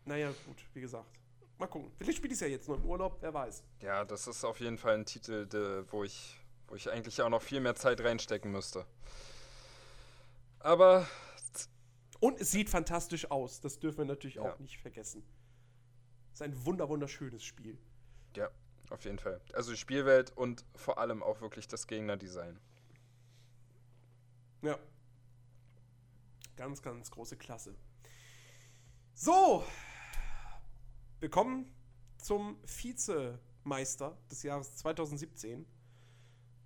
naja, 0.05 0.33
gut, 0.47 0.65
wie 0.75 0.81
gesagt. 0.81 1.19
Mal 1.59 1.67
gucken. 1.67 1.91
Vielleicht 1.99 2.19
spiele 2.19 2.33
ich 2.33 2.37
es 2.37 2.41
ja 2.41 2.49
jetzt 2.49 2.69
nur 2.69 2.77
im 2.77 2.85
Urlaub, 2.85 3.19
wer 3.21 3.33
weiß. 3.33 3.65
Ja, 3.81 4.05
das 4.05 4.27
ist 4.27 4.45
auf 4.45 4.61
jeden 4.61 4.77
Fall 4.77 4.95
ein 4.95 5.07
Titel, 5.07 5.47
de, 5.47 5.85
wo, 5.89 6.05
ich, 6.05 6.39
wo 6.69 6.75
ich 6.75 6.91
eigentlich 6.91 7.21
auch 7.23 7.31
noch 7.31 7.41
viel 7.41 7.61
mehr 7.61 7.75
Zeit 7.75 8.01
reinstecken 8.01 8.53
müsste. 8.53 8.85
Aber. 10.61 11.07
Und 12.21 12.41
es 12.41 12.51
sieht 12.51 12.69
fantastisch 12.69 13.31
aus. 13.31 13.61
Das 13.61 13.79
dürfen 13.79 13.99
wir 13.99 14.05
natürlich 14.05 14.37
ja. 14.37 14.43
auch 14.43 14.59
nicht 14.59 14.79
vergessen. 14.81 15.23
Es 16.33 16.41
ist 16.41 16.43
ein 16.43 16.67
wunder 16.67 16.89
wunderschönes 16.89 17.43
Spiel. 17.43 17.79
Ja, 18.35 18.51
auf 18.91 19.05
jeden 19.05 19.19
Fall. 19.19 19.41
Also 19.55 19.71
die 19.71 19.79
Spielwelt 19.79 20.37
und 20.37 20.65
vor 20.75 20.99
allem 20.99 21.23
auch 21.23 21.41
wirklich 21.41 21.69
das 21.69 21.87
Gegnerdesign. 21.87 22.59
Ja. 24.63 24.79
Ganz, 26.57 26.81
ganz 26.81 27.11
große 27.11 27.37
Klasse. 27.37 27.75
So, 29.13 29.63
wir 31.21 31.31
kommen 31.31 31.71
zum 32.17 32.59
Vizemeister 32.65 34.17
des 34.31 34.43
Jahres 34.43 34.75
2017. 34.77 35.67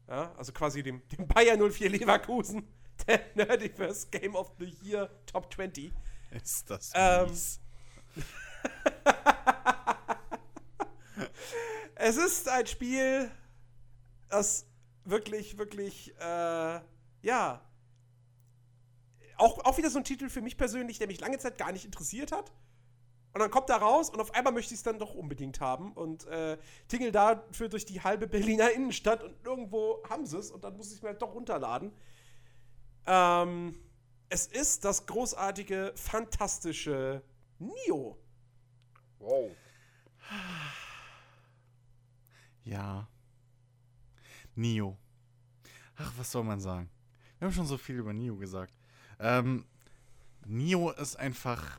Ja, 0.09 0.33
also 0.37 0.53
quasi 0.53 0.83
dem, 0.83 1.03
dem 1.17 1.27
Bayer 1.27 1.57
04 1.57 1.91
Leverkusen, 1.91 2.69
der 3.07 3.21
Nerdiverse 3.35 4.09
Game 4.11 4.37
of 4.37 4.53
the 4.59 4.67
Year 4.83 5.11
Top 5.27 5.53
20. 5.53 5.93
Ist 6.31 6.71
das 6.71 6.93
ähm, 6.95 7.31
Es 11.97 12.17
ist 12.17 12.49
ein 12.49 12.67
Spiel, 12.67 13.31
das 14.29 14.67
wirklich, 15.05 15.59
wirklich, 15.59 16.15
äh, 16.19 16.81
ja, 17.23 17.70
auch, 19.41 19.65
auch 19.65 19.79
wieder 19.79 19.91
so 19.91 19.99
ein 19.99 20.05
Titel 20.05 20.29
für 20.29 20.41
mich 20.43 20.57
persönlich, 20.57 20.99
der 20.99 21.07
mich 21.07 21.21
lange 21.21 21.39
Zeit 21.39 21.59
gar 21.59 21.73
nicht 21.73 21.85
interessiert 21.85 22.33
hat. 22.33 22.53
Und 23.33 23.41
dann 23.41 23.51
kommt 23.51 23.71
er 23.71 23.77
raus 23.77 24.11
und 24.11 24.21
auf 24.21 24.35
einmal 24.35 24.53
möchte 24.53 24.75
ich 24.75 24.81
es 24.81 24.83
dann 24.83 24.99
doch 24.99 25.15
unbedingt 25.15 25.61
haben 25.61 25.93
und 25.93 26.27
äh, 26.27 26.59
tingel 26.89 27.13
dafür 27.13 27.69
durch 27.69 27.85
die 27.85 28.03
halbe 28.03 28.27
Berliner 28.27 28.73
Innenstadt 28.73 29.23
und 29.23 29.35
irgendwo 29.45 30.03
haben 30.09 30.27
sie 30.27 30.37
es 30.37 30.51
und 30.51 30.65
dann 30.65 30.77
muss 30.77 30.89
ich 30.89 30.95
es 30.95 31.03
mir 31.03 31.11
halt 31.11 31.23
doch 31.23 31.33
runterladen. 31.33 31.93
Ähm, 33.07 33.79
es 34.29 34.47
ist 34.47 34.85
das 34.85 35.07
großartige, 35.07 35.93
fantastische 35.95 37.23
Nio. 37.59 38.19
Wow. 39.21 39.51
Ja. 42.65 43.09
Nio. 44.57 44.97
Ach, 45.97 46.13
was 46.17 46.33
soll 46.33 46.43
man 46.43 46.61
sagen? 46.61 46.91
Wir 47.39 47.47
haben 47.47 47.55
schon 47.55 47.67
so 47.67 47.79
viel 47.79 47.97
über 47.97 48.13
Nio 48.13 48.37
gesagt. 48.37 48.80
Ähm, 49.21 49.67
Nio 50.47 50.91
ist 50.91 51.17
einfach. 51.17 51.79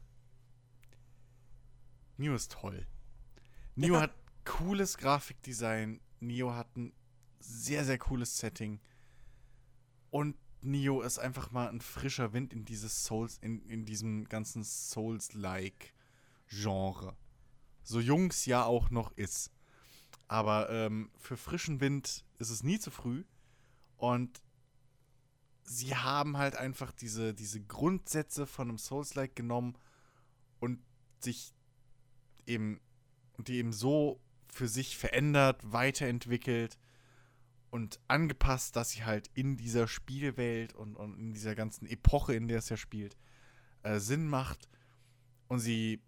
Nio 2.17 2.35
ist 2.35 2.51
toll. 2.51 2.85
Nio 3.75 3.95
Ja. 3.95 4.01
hat 4.01 4.13
cooles 4.45 4.97
Grafikdesign. 4.97 5.99
Nio 6.19 6.53
hat 6.53 6.75
ein 6.77 6.93
sehr, 7.39 7.83
sehr 7.83 7.97
cooles 7.97 8.37
Setting. 8.37 8.79
Und 10.11 10.37
Nio 10.61 11.01
ist 11.01 11.17
einfach 11.17 11.49
mal 11.51 11.67
ein 11.69 11.81
frischer 11.81 12.33
Wind 12.33 12.53
in 12.53 12.63
dieses 12.65 13.03
Souls, 13.05 13.39
in, 13.39 13.65
in 13.67 13.85
diesem 13.85 14.25
ganzen 14.29 14.63
Souls-like 14.63 15.93
Genre. 16.47 17.15
So 17.83 17.99
jung's 17.99 18.45
ja 18.45 18.63
auch 18.65 18.91
noch 18.91 19.11
ist. 19.17 19.51
Aber 20.27 20.69
ähm, 20.69 21.09
für 21.17 21.35
frischen 21.37 21.81
Wind 21.81 22.23
ist 22.37 22.51
es 22.51 22.61
nie 22.61 22.77
zu 22.77 22.91
früh. 22.91 23.23
Und 23.97 24.41
sie 25.71 25.95
haben 25.95 26.37
halt 26.37 26.57
einfach 26.57 26.91
diese, 26.91 27.33
diese 27.33 27.61
Grundsätze 27.61 28.45
von 28.45 28.67
einem 28.67 28.77
Souls-like 28.77 29.35
genommen 29.35 29.77
und 30.59 30.79
sich 31.21 31.53
eben 32.45 32.81
und 33.37 33.47
die 33.47 33.55
eben 33.55 33.71
so 33.71 34.19
für 34.49 34.67
sich 34.67 34.97
verändert, 34.97 35.61
weiterentwickelt 35.63 36.77
und 37.69 38.01
angepasst, 38.09 38.75
dass 38.75 38.91
sie 38.91 39.05
halt 39.05 39.29
in 39.33 39.55
dieser 39.55 39.87
Spielwelt 39.87 40.73
und, 40.73 40.97
und 40.97 41.17
in 41.17 41.33
dieser 41.33 41.55
ganzen 41.55 41.87
Epoche, 41.87 42.35
in 42.35 42.49
der 42.49 42.59
es 42.59 42.67
ja 42.67 42.75
spielt, 42.75 43.15
äh, 43.83 43.99
Sinn 43.99 44.27
macht. 44.27 44.69
Und 45.47 45.59
sie 45.59 46.03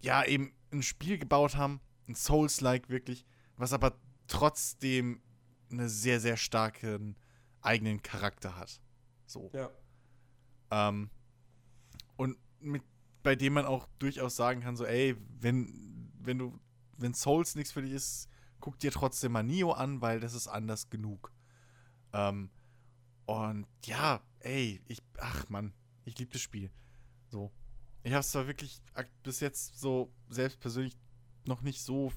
ja 0.00 0.22
eben 0.22 0.52
ein 0.70 0.82
Spiel 0.82 1.16
gebaut 1.16 1.56
haben, 1.56 1.80
ein 2.08 2.14
Souls-like 2.14 2.90
wirklich, 2.90 3.24
was 3.56 3.72
aber 3.72 3.98
trotzdem 4.26 5.22
einen 5.70 5.88
sehr, 5.88 6.20
sehr 6.20 6.36
starken 6.36 7.16
eigenen 7.64 8.02
Charakter 8.02 8.56
hat. 8.56 8.80
So. 9.26 9.50
Ja. 9.52 9.70
Ähm, 10.70 11.10
und 12.16 12.38
mit, 12.60 12.82
bei 13.22 13.36
dem 13.36 13.54
man 13.54 13.66
auch 13.66 13.88
durchaus 13.98 14.36
sagen 14.36 14.60
kann, 14.60 14.76
so, 14.76 14.84
ey, 14.84 15.16
wenn, 15.40 16.10
wenn 16.18 16.38
du, 16.38 16.60
wenn 16.96 17.14
Souls 17.14 17.54
nichts 17.54 17.72
für 17.72 17.82
dich 17.82 17.92
ist, 17.92 18.28
guck 18.60 18.78
dir 18.78 18.92
trotzdem 18.92 19.32
mal 19.32 19.42
Nio 19.42 19.72
an, 19.72 20.00
weil 20.00 20.20
das 20.20 20.34
ist 20.34 20.48
anders 20.48 20.90
genug. 20.90 21.32
Ähm, 22.12 22.50
und 23.26 23.66
ja, 23.84 24.22
ey, 24.40 24.80
ich, 24.86 25.02
ach 25.18 25.48
man, 25.48 25.72
ich 26.04 26.18
liebe 26.18 26.32
das 26.32 26.42
Spiel. 26.42 26.70
So. 27.28 27.50
Ich 28.02 28.12
habe 28.12 28.20
es 28.20 28.30
zwar 28.30 28.46
wirklich 28.46 28.80
bis 29.22 29.40
jetzt 29.40 29.78
so 29.78 30.12
selbst 30.28 30.60
persönlich 30.60 30.96
noch 31.46 31.62
nicht 31.62 31.82
so, 31.82 32.12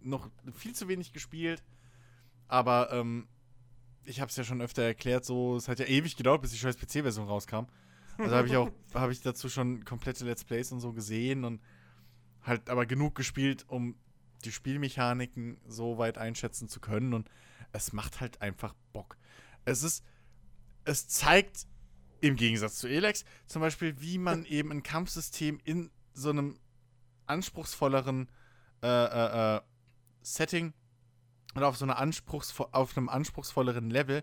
noch 0.00 0.30
viel 0.54 0.74
zu 0.74 0.88
wenig 0.88 1.12
gespielt, 1.12 1.62
aber 2.48 2.90
ähm, 2.92 3.28
ich 4.04 4.20
habe 4.20 4.30
es 4.30 4.36
ja 4.36 4.44
schon 4.44 4.60
öfter 4.60 4.82
erklärt, 4.82 5.24
so, 5.24 5.56
es 5.56 5.68
hat 5.68 5.78
ja 5.78 5.86
ewig 5.86 6.16
gedauert, 6.16 6.42
bis 6.42 6.52
die 6.52 6.58
scheiß 6.58 6.76
PC-Version 6.76 7.26
rauskam. 7.26 7.66
Also 8.18 8.34
habe 8.34 8.48
ich 8.48 8.56
auch, 8.56 8.70
habe 8.94 9.12
ich 9.12 9.20
dazu 9.20 9.48
schon 9.48 9.84
komplette 9.84 10.24
Let's 10.24 10.44
Plays 10.44 10.72
und 10.72 10.80
so 10.80 10.92
gesehen 10.92 11.44
und 11.44 11.60
halt 12.42 12.68
aber 12.70 12.86
genug 12.86 13.14
gespielt, 13.14 13.64
um 13.68 13.96
die 14.44 14.52
Spielmechaniken 14.52 15.58
so 15.66 15.98
weit 15.98 16.18
einschätzen 16.18 16.68
zu 16.68 16.80
können 16.80 17.14
und 17.14 17.30
es 17.72 17.92
macht 17.92 18.20
halt 18.20 18.40
einfach 18.40 18.74
Bock. 18.92 19.16
Es 19.64 19.82
ist, 19.82 20.04
es 20.84 21.08
zeigt 21.08 21.66
im 22.20 22.36
Gegensatz 22.36 22.76
zu 22.76 22.88
Elex 22.88 23.24
zum 23.46 23.60
Beispiel, 23.60 24.00
wie 24.00 24.18
man 24.18 24.44
eben 24.44 24.72
ein 24.72 24.82
Kampfsystem 24.82 25.60
in 25.64 25.90
so 26.12 26.30
einem 26.30 26.58
anspruchsvolleren 27.26 28.28
äh, 28.82 28.86
äh, 28.86 29.56
äh, 29.56 29.60
Setting 30.22 30.72
oder 31.54 31.68
auf 31.68 31.76
so 31.76 31.84
einer 31.84 31.98
anspruchsvo 31.98 32.68
auf 32.72 32.96
einem 32.96 33.08
anspruchsvolleren 33.08 33.90
Level 33.90 34.22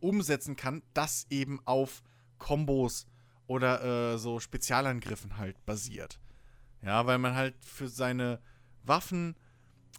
umsetzen 0.00 0.56
kann, 0.56 0.82
das 0.94 1.26
eben 1.30 1.60
auf 1.64 2.02
Kombos 2.38 3.06
oder 3.46 4.12
äh, 4.14 4.18
so 4.18 4.38
Spezialangriffen 4.40 5.38
halt 5.38 5.64
basiert. 5.66 6.20
Ja, 6.82 7.06
weil 7.06 7.18
man 7.18 7.34
halt 7.34 7.56
für 7.64 7.88
seine 7.88 8.40
Waffen 8.84 9.34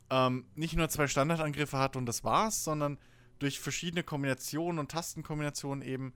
ähm, 0.09 0.45
nicht 0.55 0.75
nur 0.75 0.89
zwei 0.89 1.07
Standardangriffe 1.07 1.77
hat 1.77 1.95
und 1.95 2.05
das 2.05 2.23
war's, 2.23 2.63
sondern 2.63 2.97
durch 3.39 3.59
verschiedene 3.59 4.03
Kombinationen 4.03 4.79
und 4.79 4.91
Tastenkombinationen 4.91 5.81
eben 5.81 6.13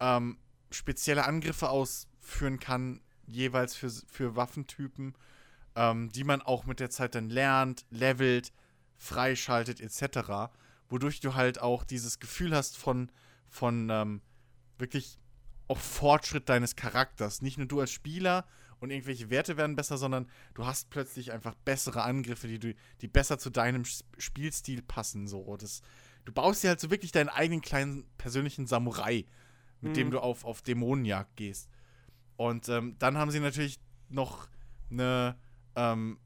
ähm, 0.00 0.38
spezielle 0.70 1.24
Angriffe 1.24 1.68
ausführen 1.68 2.58
kann, 2.58 3.00
jeweils 3.26 3.74
für, 3.74 3.90
für 3.90 4.36
Waffentypen, 4.36 5.14
ähm, 5.76 6.10
die 6.10 6.24
man 6.24 6.42
auch 6.42 6.66
mit 6.66 6.80
der 6.80 6.90
Zeit 6.90 7.14
dann 7.14 7.28
lernt, 7.28 7.84
levelt, 7.90 8.52
freischaltet 9.00 9.80
etc. 9.80 10.52
Wodurch 10.88 11.20
du 11.20 11.34
halt 11.34 11.60
auch 11.60 11.84
dieses 11.84 12.20
Gefühl 12.20 12.54
hast 12.54 12.76
von, 12.76 13.10
von 13.48 13.88
ähm, 13.90 14.20
wirklich 14.78 15.18
auch 15.68 15.78
Fortschritt 15.78 16.48
deines 16.48 16.76
Charakters. 16.76 17.42
Nicht 17.42 17.56
nur 17.58 17.66
du 17.66 17.80
als 17.80 17.90
Spieler 17.90 18.46
und 18.78 18.90
irgendwelche 18.90 19.30
Werte 19.30 19.56
werden 19.56 19.74
besser, 19.74 19.96
sondern 19.96 20.28
du 20.54 20.66
hast 20.66 20.90
plötzlich 20.90 21.32
einfach 21.32 21.54
bessere 21.64 22.02
Angriffe, 22.02 22.46
die, 22.46 22.58
du, 22.58 22.74
die 23.00 23.08
besser 23.08 23.38
zu 23.38 23.50
deinem 23.50 23.84
Spielstil 24.18 24.82
passen. 24.82 25.26
So. 25.26 25.56
Das, 25.56 25.80
du 26.26 26.32
baust 26.32 26.62
dir 26.62 26.68
halt 26.68 26.80
so 26.80 26.90
wirklich 26.90 27.12
deinen 27.12 27.30
eigenen 27.30 27.62
kleinen 27.62 28.04
persönlichen 28.18 28.66
Samurai, 28.66 29.24
mit 29.80 29.96
dem 29.96 30.08
Mhm. 30.08 30.12
du 30.12 30.20
auf, 30.20 30.44
auf 30.44 30.60
Dämonenjagd 30.60 31.36
gehst. 31.36 31.70
Und 32.36 32.68
ähm, 32.68 32.96
dann 32.98 33.16
haben 33.16 33.30
sie 33.30 33.40
natürlich 33.40 33.80
noch 34.08 34.48
eine 34.90 35.38
ähm, 35.76 36.18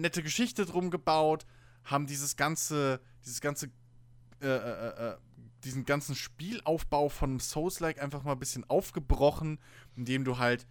nette 0.00 0.22
Geschichte 0.22 0.66
drum 0.66 0.90
gebaut, 0.90 1.46
haben 1.84 2.06
dieses 2.06 2.36
ganze, 2.36 3.00
dieses 3.24 3.40
ganze, 3.40 3.70
äh, 4.40 4.46
äh, 4.46 5.10
äh, 5.10 5.16
diesen 5.64 5.84
ganzen 5.84 6.14
Spielaufbau 6.14 7.08
von 7.08 7.40
Souls-like 7.40 8.00
einfach 8.00 8.22
mal 8.22 8.32
ein 8.32 8.38
bisschen 8.38 8.68
aufgebrochen, 8.68 9.58
indem 9.96 10.24
du 10.24 10.38
halt 10.38 10.66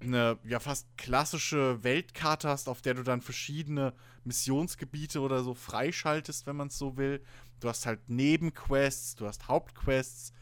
eine 0.00 0.38
ja 0.44 0.60
fast 0.60 0.86
klassische 0.96 1.82
Weltkarte 1.82 2.48
hast, 2.48 2.68
auf 2.68 2.82
der 2.82 2.94
du 2.94 3.02
dann 3.02 3.20
verschiedene 3.20 3.94
Missionsgebiete 4.24 5.20
oder 5.20 5.42
so 5.42 5.54
freischaltest, 5.54 6.46
wenn 6.46 6.56
man 6.56 6.68
es 6.68 6.78
so 6.78 6.96
will. 6.96 7.22
Du 7.60 7.68
hast 7.68 7.86
halt 7.86 8.08
Nebenquests, 8.08 9.16
du 9.16 9.26
hast 9.26 9.48
Hauptquests, 9.48 10.32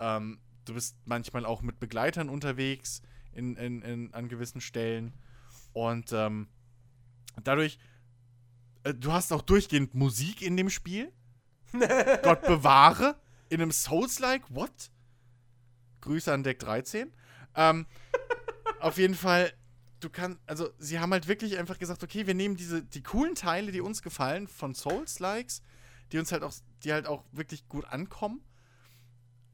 ähm, 0.00 0.40
du 0.64 0.74
bist 0.74 0.96
manchmal 1.04 1.46
auch 1.46 1.62
mit 1.62 1.78
Begleitern 1.78 2.28
unterwegs 2.28 3.02
in, 3.32 3.56
in, 3.56 3.82
in, 3.82 4.14
an 4.14 4.28
gewissen 4.28 4.60
Stellen. 4.60 5.12
Und 5.72 6.12
ähm, 6.12 6.48
dadurch, 7.42 7.78
äh, 8.84 8.94
du 8.94 9.12
hast 9.12 9.32
auch 9.32 9.42
durchgehend 9.42 9.94
Musik 9.94 10.42
in 10.42 10.56
dem 10.56 10.70
Spiel. 10.70 11.12
Gott 12.22 12.42
bewahre. 12.42 13.16
In 13.48 13.60
einem 13.60 13.72
Souls-like, 13.72 14.54
what? 14.54 14.90
Grüße 16.00 16.32
an 16.32 16.42
Deck 16.42 16.58
13. 16.60 17.12
Ähm, 17.56 17.86
auf 18.80 18.98
jeden 18.98 19.14
Fall, 19.14 19.52
du 20.00 20.10
kannst, 20.10 20.38
also 20.46 20.70
sie 20.78 20.98
haben 20.98 21.12
halt 21.12 21.28
wirklich 21.28 21.58
einfach 21.58 21.78
gesagt, 21.78 22.02
okay, 22.02 22.26
wir 22.26 22.34
nehmen 22.34 22.56
diese, 22.56 22.82
die 22.82 23.02
coolen 23.02 23.34
Teile, 23.34 23.72
die 23.72 23.80
uns 23.80 24.02
gefallen 24.02 24.48
von 24.48 24.74
Souls-Likes, 24.74 25.62
die 26.12 26.18
uns 26.18 26.32
halt 26.32 26.42
auch, 26.42 26.52
die 26.82 26.92
halt 26.92 27.06
auch 27.06 27.24
wirklich 27.32 27.68
gut 27.68 27.84
ankommen, 27.86 28.42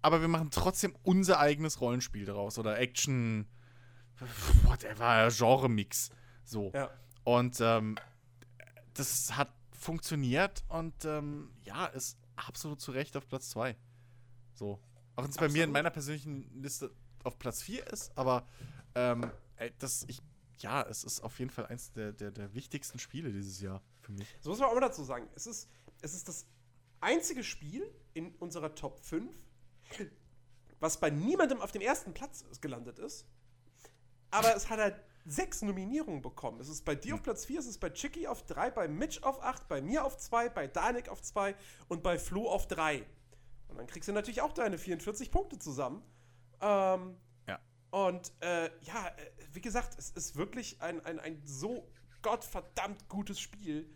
aber 0.02 0.20
wir 0.20 0.28
machen 0.28 0.50
trotzdem 0.50 0.94
unser 1.02 1.38
eigenes 1.38 1.80
Rollenspiel 1.80 2.24
daraus 2.24 2.58
oder 2.58 2.78
Action, 2.78 3.46
whatever, 4.64 5.28
Genre-Mix. 5.30 6.10
So. 6.44 6.72
Ja. 6.74 6.90
Und 7.24 7.60
ähm, 7.60 7.96
das 8.94 9.36
hat 9.36 9.52
funktioniert 9.80 10.62
und 10.68 11.04
ähm, 11.06 11.50
ja, 11.62 11.86
ist 11.86 12.18
absolut 12.36 12.80
zu 12.80 12.92
Recht 12.92 13.16
auf 13.16 13.26
Platz 13.26 13.48
2. 13.50 13.74
So. 14.52 14.78
Auch 15.16 15.22
wenn 15.22 15.30
es 15.30 15.36
bei 15.36 15.48
mir 15.48 15.64
in 15.64 15.72
meiner 15.72 15.90
persönlichen 15.90 16.62
Liste 16.62 16.94
auf 17.24 17.38
Platz 17.38 17.62
4 17.62 17.86
ist, 17.88 18.16
aber 18.16 18.46
ähm, 18.94 19.30
ey, 19.56 19.72
das, 19.78 20.04
ich, 20.08 20.20
ja, 20.58 20.82
es 20.82 21.04
ist 21.04 21.20
auf 21.20 21.38
jeden 21.38 21.50
Fall 21.50 21.66
eins 21.66 21.92
der, 21.92 22.12
der, 22.12 22.30
der 22.30 22.54
wichtigsten 22.54 22.98
Spiele 22.98 23.32
dieses 23.32 23.60
Jahr 23.60 23.82
für 24.00 24.12
mich. 24.12 24.28
So 24.40 24.50
muss 24.50 24.58
man 24.58 24.68
auch 24.68 24.74
mal 24.74 24.80
dazu 24.80 25.02
sagen. 25.02 25.28
Es 25.34 25.46
ist, 25.46 25.68
es 26.02 26.14
ist 26.14 26.28
das 26.28 26.46
einzige 27.00 27.42
Spiel 27.42 27.90
in 28.12 28.34
unserer 28.36 28.74
Top 28.74 29.00
5, 29.00 29.34
was 30.78 31.00
bei 31.00 31.10
niemandem 31.10 31.60
auf 31.60 31.72
dem 31.72 31.82
ersten 31.82 32.12
Platz 32.12 32.44
gelandet 32.60 32.98
ist. 32.98 33.26
Aber 34.30 34.54
es 34.54 34.68
hat 34.68 34.78
halt 34.78 35.02
sechs 35.24 35.62
Nominierungen 35.62 36.22
bekommen. 36.22 36.60
Es 36.60 36.68
ist 36.68 36.84
bei 36.84 36.94
dir 36.94 37.14
auf 37.14 37.22
Platz 37.22 37.44
4, 37.44 37.60
es 37.60 37.66
ist 37.66 37.78
bei 37.78 37.90
Chicky 37.90 38.26
auf 38.26 38.44
3, 38.46 38.70
bei 38.70 38.88
Mitch 38.88 39.22
auf 39.22 39.42
8, 39.42 39.68
bei 39.68 39.80
mir 39.80 40.04
auf 40.04 40.16
2, 40.18 40.48
bei 40.48 40.66
Danik 40.66 41.08
auf 41.08 41.22
2 41.22 41.54
und 41.88 42.02
bei 42.02 42.18
Flo 42.18 42.48
auf 42.48 42.66
3. 42.68 43.04
Und 43.68 43.78
dann 43.78 43.86
kriegst 43.86 44.08
du 44.08 44.12
natürlich 44.12 44.40
auch 44.40 44.52
deine 44.52 44.78
44 44.78 45.30
Punkte 45.30 45.58
zusammen. 45.58 46.02
Ähm, 46.60 47.16
Ja. 47.46 47.60
Und 47.90 48.32
äh, 48.40 48.70
ja, 48.82 49.08
äh, 49.08 49.30
wie 49.52 49.60
gesagt, 49.60 49.98
es 49.98 50.10
ist 50.10 50.36
wirklich 50.36 50.80
ein, 50.80 51.04
ein, 51.04 51.18
ein 51.18 51.40
so 51.44 51.86
gottverdammt 52.22 53.08
gutes 53.08 53.40
Spiel. 53.40 53.90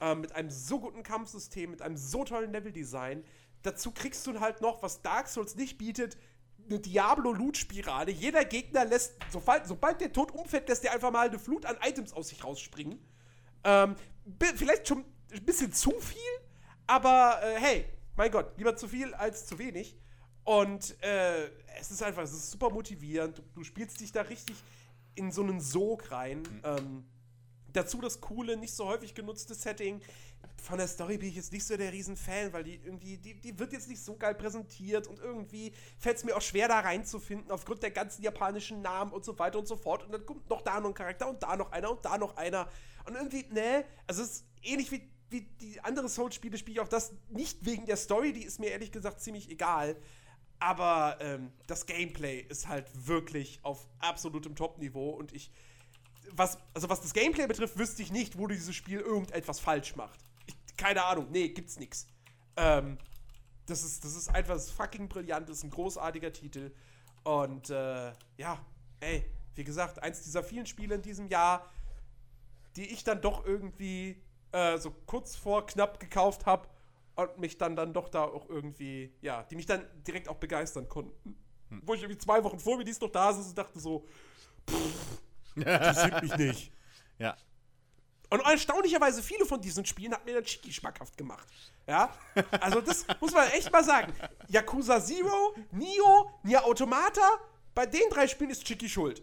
Äh, 0.00 0.14
mit 0.14 0.32
einem 0.32 0.50
so 0.50 0.78
guten 0.78 1.02
Kampfsystem, 1.02 1.70
mit 1.70 1.82
einem 1.82 1.96
so 1.96 2.24
tollen 2.24 2.52
Leveldesign. 2.52 3.24
Dazu 3.62 3.90
kriegst 3.90 4.26
du 4.26 4.38
halt 4.38 4.60
noch, 4.60 4.82
was 4.82 5.02
Dark 5.02 5.28
Souls 5.28 5.56
nicht 5.56 5.78
bietet, 5.78 6.16
eine 6.68 6.78
Diablo-Loot-Spirale. 6.78 8.10
Jeder 8.10 8.44
Gegner 8.44 8.84
lässt, 8.84 9.16
sobald, 9.30 9.66
sobald 9.66 10.00
der 10.00 10.12
Tod 10.12 10.32
umfällt, 10.32 10.68
lässt 10.68 10.84
der 10.84 10.92
einfach 10.92 11.10
mal 11.10 11.28
eine 11.28 11.38
Flut 11.38 11.66
an 11.66 11.76
Items 11.82 12.12
aus 12.12 12.28
sich 12.28 12.44
rausspringen. 12.44 12.98
Ähm, 13.64 13.96
vielleicht 14.56 14.88
schon 14.88 15.04
ein 15.32 15.44
bisschen 15.44 15.72
zu 15.72 15.90
viel, 16.00 16.18
aber 16.86 17.40
äh, 17.42 17.60
hey, 17.60 17.84
mein 18.16 18.30
Gott, 18.30 18.56
lieber 18.56 18.76
zu 18.76 18.88
viel 18.88 19.14
als 19.14 19.46
zu 19.46 19.58
wenig. 19.58 19.96
Und 20.44 20.96
äh, 21.02 21.46
es 21.78 21.90
ist 21.90 22.02
einfach, 22.02 22.22
es 22.22 22.32
ist 22.32 22.50
super 22.50 22.70
motivierend. 22.70 23.38
Du, 23.38 23.42
du 23.54 23.64
spielst 23.64 24.00
dich 24.00 24.12
da 24.12 24.22
richtig 24.22 24.56
in 25.14 25.30
so 25.30 25.42
einen 25.42 25.60
Sog 25.60 26.10
rein. 26.10 26.42
Ähm, 26.64 27.04
dazu 27.78 28.00
das 28.00 28.20
coole, 28.20 28.56
nicht 28.56 28.74
so 28.74 28.86
häufig 28.86 29.14
genutzte 29.14 29.54
Setting. 29.54 30.00
Von 30.56 30.78
der 30.78 30.88
Story 30.88 31.18
bin 31.18 31.28
ich 31.28 31.36
jetzt 31.36 31.52
nicht 31.52 31.64
so 31.64 31.76
der 31.76 31.92
Riesenfan, 31.92 32.52
weil 32.52 32.64
die 32.64 32.74
irgendwie, 32.74 33.16
die, 33.16 33.34
die 33.40 33.58
wird 33.58 33.72
jetzt 33.72 33.88
nicht 33.88 34.02
so 34.02 34.16
geil 34.16 34.34
präsentiert 34.34 35.06
und 35.06 35.18
irgendwie 35.18 35.72
fällt 35.98 36.18
es 36.18 36.24
mir 36.24 36.36
auch 36.36 36.42
schwer 36.42 36.68
da 36.68 36.80
reinzufinden, 36.80 37.50
aufgrund 37.50 37.82
der 37.82 37.90
ganzen 37.90 38.22
japanischen 38.22 38.82
Namen 38.82 39.12
und 39.12 39.24
so 39.24 39.38
weiter 39.38 39.58
und 39.58 39.66
so 39.66 39.76
fort. 39.76 40.04
Und 40.04 40.12
dann 40.12 40.26
kommt 40.26 40.48
noch 40.50 40.62
da 40.62 40.80
noch 40.80 40.88
ein 40.88 40.94
Charakter 40.94 41.28
und 41.28 41.42
da 41.42 41.56
noch 41.56 41.72
einer 41.72 41.90
und 41.90 42.04
da 42.04 42.18
noch 42.18 42.36
einer. 42.36 42.68
Und 43.06 43.14
irgendwie, 43.14 43.46
ne, 43.50 43.84
also 44.06 44.22
es 44.22 44.30
ist 44.30 44.44
ähnlich 44.62 44.90
wie, 44.90 45.08
wie 45.30 45.42
die 45.60 45.80
andere 45.80 46.08
Souls-Spiele, 46.08 46.58
spiele 46.58 46.74
ich 46.74 46.80
auch 46.80 46.88
das 46.88 47.12
nicht 47.28 47.64
wegen 47.64 47.86
der 47.86 47.96
Story, 47.96 48.32
die 48.32 48.44
ist 48.44 48.58
mir 48.58 48.70
ehrlich 48.70 48.92
gesagt 48.92 49.20
ziemlich 49.20 49.50
egal. 49.50 49.96
Aber 50.60 51.18
ähm, 51.20 51.52
das 51.66 51.86
Gameplay 51.86 52.40
ist 52.40 52.66
halt 52.68 52.86
wirklich 53.06 53.60
auf 53.62 53.86
absolutem 54.00 54.56
Top-Niveau 54.56 55.10
und 55.10 55.32
ich, 55.32 55.52
was, 56.32 56.58
also 56.74 56.88
was 56.88 57.00
das 57.00 57.12
Gameplay 57.12 57.46
betrifft, 57.46 57.78
wüsste 57.78 58.02
ich 58.02 58.12
nicht, 58.12 58.38
wo 58.38 58.46
dieses 58.46 58.74
Spiel 58.74 59.00
irgendetwas 59.00 59.60
falsch 59.60 59.96
macht. 59.96 60.20
Ich, 60.46 60.56
keine 60.76 61.04
Ahnung, 61.04 61.28
nee, 61.30 61.48
gibt's 61.48 61.78
nix. 61.78 62.06
Ähm, 62.56 62.98
das 63.66 63.84
ist, 63.84 64.04
das 64.04 64.16
ist 64.16 64.28
einfach 64.28 64.58
fucking 64.60 65.08
brillant, 65.08 65.48
das 65.48 65.58
ist 65.58 65.64
ein 65.64 65.70
großartiger 65.70 66.32
Titel. 66.32 66.72
Und 67.24 67.70
äh, 67.70 68.12
ja, 68.36 68.58
ey, 69.00 69.24
wie 69.54 69.64
gesagt, 69.64 70.02
eins 70.02 70.22
dieser 70.22 70.42
vielen 70.42 70.66
Spiele 70.66 70.94
in 70.94 71.02
diesem 71.02 71.28
Jahr, 71.28 71.68
die 72.76 72.86
ich 72.86 73.04
dann 73.04 73.20
doch 73.20 73.44
irgendwie 73.44 74.22
äh, 74.52 74.78
so 74.78 74.94
kurz 75.06 75.36
vor 75.36 75.66
knapp 75.66 76.00
gekauft 76.00 76.46
habe 76.46 76.68
und 77.16 77.38
mich 77.38 77.58
dann 77.58 77.76
dann 77.76 77.92
doch 77.92 78.08
da 78.08 78.24
auch 78.24 78.48
irgendwie, 78.48 79.12
ja, 79.20 79.42
die 79.44 79.56
mich 79.56 79.66
dann 79.66 79.84
direkt 80.06 80.28
auch 80.28 80.36
begeistern 80.36 80.88
konnten. 80.88 81.36
Wo 81.82 81.92
ich 81.92 82.02
irgendwie 82.02 82.18
zwei 82.18 82.42
Wochen 82.44 82.58
vor 82.58 82.78
mir 82.78 82.84
dies 82.84 83.00
noch 83.00 83.10
da 83.10 83.32
saß 83.32 83.48
und 83.48 83.58
dachte 83.58 83.78
so, 83.78 84.06
pff, 84.70 85.20
interessiert 85.62 86.22
mich 86.22 86.36
nicht. 86.36 86.72
Ja. 87.20 87.36
Und 88.30 88.42
erstaunlicherweise 88.42 89.24
viele 89.24 89.44
von 89.44 89.60
diesen 89.60 89.84
Spielen 89.84 90.12
hat 90.12 90.24
mir 90.24 90.34
dann 90.34 90.44
Chiki 90.44 90.72
schmackhaft 90.72 91.16
gemacht. 91.16 91.48
Ja, 91.88 92.14
also 92.60 92.80
das 92.80 93.04
muss 93.20 93.32
man 93.32 93.48
echt 93.48 93.72
mal 93.72 93.82
sagen. 93.82 94.12
Yakuza 94.46 95.02
Zero, 95.02 95.56
Nio, 95.72 96.30
Nier 96.44 96.64
Automata, 96.64 97.28
bei 97.74 97.86
den 97.86 98.08
drei 98.08 98.28
Spielen 98.28 98.50
ist 98.50 98.64
Chiki 98.64 98.88
schuld. 98.88 99.20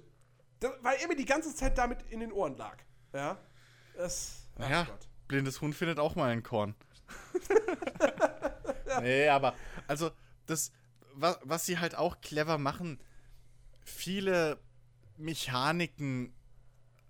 Das, 0.59 0.72
weil 0.81 0.97
er 0.99 1.07
mir 1.07 1.15
die 1.15 1.23
ganze 1.23 1.55
Zeit 1.55 1.77
damit 1.77 1.99
in 2.09 2.19
den 2.19 2.33
Ohren 2.33 2.57
lag. 2.57 2.77
Ja, 3.14 3.38
das, 3.95 4.49
Naja, 4.57 4.88
blindes 5.30 5.61
Huhn 5.61 5.72
findet 5.72 5.99
auch 5.99 6.15
mal 6.15 6.31
ein 6.31 6.43
Korn. 6.43 6.75
Nee, 9.01 9.27
aber, 9.27 9.55
also, 9.88 10.11
das, 10.45 10.72
was, 11.14 11.38
was 11.43 11.65
sie 11.65 11.80
halt 11.80 11.95
auch 11.95 12.22
clever 12.22 12.57
machen, 12.57 12.99
viele 13.83 14.59
Mechaniken, 15.17 16.33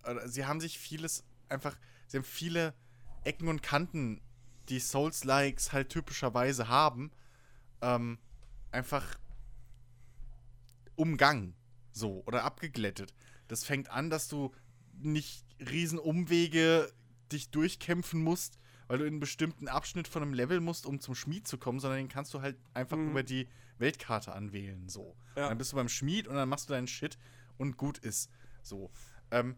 oder 0.04 0.28
sie 0.28 0.46
haben 0.46 0.60
sich 0.62 0.78
vieles 0.80 1.24
einfach, 1.50 1.76
sie 2.08 2.18
haben 2.18 2.24
viele 2.24 2.74
Ecken 3.24 3.48
und 3.48 3.64
Kanten, 3.64 4.22
die 4.70 4.80
Souls-Likes 4.80 5.74
halt 5.74 5.90
typischerweise 5.90 6.68
haben, 6.68 7.12
ähm, 7.82 8.18
einfach 8.72 9.18
umgangen. 10.96 11.56
So, 11.92 12.24
oder 12.26 12.44
abgeglättet. 12.44 13.14
Das 13.48 13.64
fängt 13.64 13.90
an, 13.90 14.10
dass 14.10 14.28
du 14.28 14.54
nicht 14.98 15.46
riesen 15.60 16.00
Umwege 16.00 16.92
dich 17.32 17.50
durchkämpfen 17.52 18.22
musst, 18.22 18.60
weil 18.88 18.98
du 19.00 19.06
in 19.06 19.14
einen 19.14 19.20
bestimmten 19.20 19.68
Abschnitt 19.68 20.08
von 20.08 20.22
einem 20.22 20.34
Level 20.34 20.60
musst, 20.60 20.86
um 20.86 21.00
zum 21.00 21.16
Schmied 21.16 21.48
zu 21.48 21.58
kommen, 21.58 21.80
sondern 21.80 22.00
den 22.00 22.10
kannst 22.10 22.34
du 22.34 22.42
halt 22.42 22.58
einfach 22.74 22.98
Mhm. 22.98 23.12
über 23.12 23.24
die 23.24 23.48
Weltkarte 23.78 24.34
anwählen. 24.34 24.88
So. 24.90 25.16
Ja. 25.36 25.50
Dann 25.50 25.58
bist 25.58 25.72
du 25.72 25.76
beim 25.78 25.90
Schmied 25.90 26.28
und 26.28 26.36
dann 26.36 26.50
machst 26.50 26.70
du 26.70 26.74
deinen 26.74 26.88
Shit 26.88 27.18
und 27.58 27.78
gut 27.78 27.98
ist. 28.00 28.30
So. 28.62 28.92
Ähm, 29.32 29.56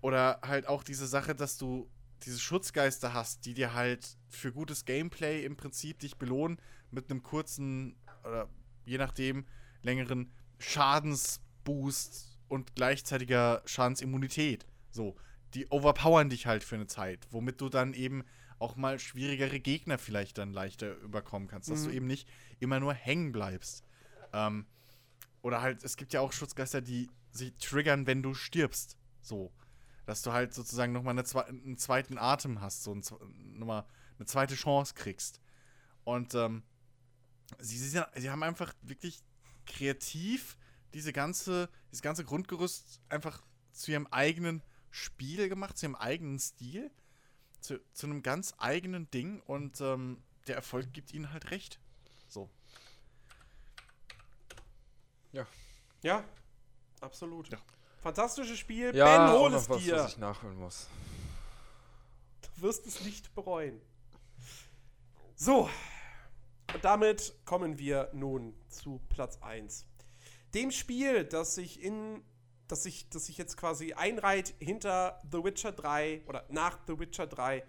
oder 0.00 0.40
halt 0.42 0.66
auch 0.66 0.82
diese 0.82 1.06
Sache, 1.06 1.34
dass 1.34 1.58
du 1.58 1.90
diese 2.24 2.38
Schutzgeister 2.38 3.14
hast, 3.14 3.46
die 3.46 3.54
dir 3.54 3.74
halt 3.74 4.16
für 4.28 4.52
gutes 4.52 4.84
Gameplay 4.84 5.44
im 5.44 5.56
Prinzip 5.56 5.98
dich 6.00 6.16
belohnen 6.18 6.58
mit 6.90 7.10
einem 7.10 7.22
kurzen 7.22 7.96
oder 8.24 8.48
je 8.84 8.98
nachdem 8.98 9.46
längeren 9.82 10.30
Schadensboost 10.58 12.38
und 12.48 12.74
gleichzeitiger 12.74 13.62
Schadensimmunität. 13.64 14.66
So, 14.90 15.16
die 15.54 15.66
overpowern 15.70 16.30
dich 16.30 16.46
halt 16.46 16.64
für 16.64 16.74
eine 16.76 16.86
Zeit, 16.86 17.26
womit 17.30 17.60
du 17.60 17.68
dann 17.68 17.94
eben 17.94 18.24
auch 18.58 18.76
mal 18.76 18.98
schwierigere 18.98 19.60
Gegner 19.60 19.98
vielleicht 19.98 20.38
dann 20.38 20.52
leichter 20.52 20.96
überkommen 20.98 21.48
kannst, 21.48 21.70
dass 21.70 21.80
Mhm. 21.82 21.88
du 21.88 21.94
eben 21.94 22.06
nicht 22.06 22.28
immer 22.58 22.80
nur 22.80 22.92
hängen 22.92 23.32
bleibst. 23.32 23.84
Ähm, 24.32 24.66
oder 25.42 25.62
halt, 25.62 25.82
es 25.82 25.96
gibt 25.96 26.12
ja 26.12 26.20
auch 26.20 26.32
Schutzgeister, 26.32 26.82
die 26.82 27.08
sich 27.32 27.54
triggern, 27.56 28.06
wenn 28.06 28.22
du 28.22 28.34
stirbst. 28.34 28.96
So. 29.20 29.52
Dass 30.06 30.22
du 30.22 30.32
halt 30.32 30.54
sozusagen 30.54 30.92
nochmal 30.92 31.18
eine 31.18 31.46
einen 31.46 31.78
zweiten 31.78 32.18
Atem 32.18 32.60
hast, 32.60 32.82
so 32.82 32.92
ein, 32.94 33.02
nochmal 33.58 33.86
eine 34.18 34.26
zweite 34.26 34.54
Chance 34.54 34.94
kriegst. 34.94 35.40
Und 36.04 36.34
ähm, 36.34 36.62
sie, 37.58 37.78
sie, 37.78 38.02
sie 38.16 38.30
haben 38.30 38.42
einfach 38.42 38.74
wirklich 38.82 39.22
kreativ 39.66 40.56
diese 40.94 41.12
ganze, 41.12 41.68
dieses 41.90 42.02
ganze 42.02 42.24
Grundgerüst 42.24 43.00
einfach 43.08 43.42
zu 43.72 43.92
ihrem 43.92 44.06
eigenen 44.08 44.62
Spiel 44.90 45.48
gemacht, 45.48 45.78
zu 45.78 45.86
ihrem 45.86 45.94
eigenen 45.94 46.38
Stil, 46.38 46.90
zu, 47.60 47.80
zu 47.92 48.06
einem 48.06 48.22
ganz 48.22 48.54
eigenen 48.58 49.10
Ding 49.10 49.40
und 49.42 49.80
ähm, 49.80 50.22
der 50.46 50.56
Erfolg 50.56 50.92
gibt 50.92 51.12
ihnen 51.12 51.32
halt 51.32 51.50
recht. 51.50 51.78
So. 52.28 52.50
Ja, 56.02 56.24
absolut. 57.00 57.48
Ja. 57.50 57.58
Fantastisches 58.02 58.58
Spiel. 58.58 58.94
Ja, 58.94 59.26
ben, 59.26 59.38
hol 59.38 59.54
es 59.54 59.68
was, 59.68 59.82
dir. 59.82 59.96
was 59.96 60.12
ich 60.12 60.18
nachholen 60.18 60.58
muss. 60.58 60.86
Du 62.42 62.62
wirst 62.62 62.86
es 62.86 63.04
nicht 63.04 63.34
bereuen. 63.34 63.80
So, 65.34 65.68
und 66.74 66.84
damit 66.84 67.34
kommen 67.44 67.78
wir 67.78 68.10
nun 68.12 68.54
zu 68.68 69.00
Platz 69.08 69.38
1. 69.40 69.86
Dem 70.54 70.70
Spiel, 70.70 71.24
das 71.24 71.54
sich 71.54 71.82
in 71.82 72.22
das 72.70 72.84
sich, 72.84 73.08
das 73.08 73.26
sich 73.26 73.36
jetzt 73.36 73.56
quasi 73.56 73.94
einreiht 73.94 74.54
hinter 74.58 75.20
The 75.30 75.42
Witcher 75.42 75.72
3 75.72 76.22
oder 76.26 76.44
nach 76.50 76.78
The 76.86 76.98
Witcher 76.98 77.26
3 77.26 77.64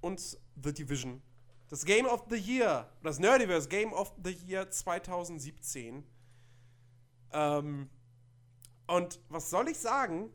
und 0.00 0.20
The 0.62 0.72
Division. 0.72 1.22
Das 1.68 1.84
Game 1.84 2.06
of 2.06 2.24
the 2.30 2.36
Year, 2.36 2.88
das 3.02 3.18
Nerdiverse 3.18 3.68
Game 3.68 3.92
of 3.92 4.12
the 4.22 4.32
Year 4.46 4.70
2017. 4.70 6.04
Ähm, 7.32 7.90
und 8.86 9.20
was 9.28 9.50
soll 9.50 9.68
ich 9.68 9.78
sagen? 9.78 10.30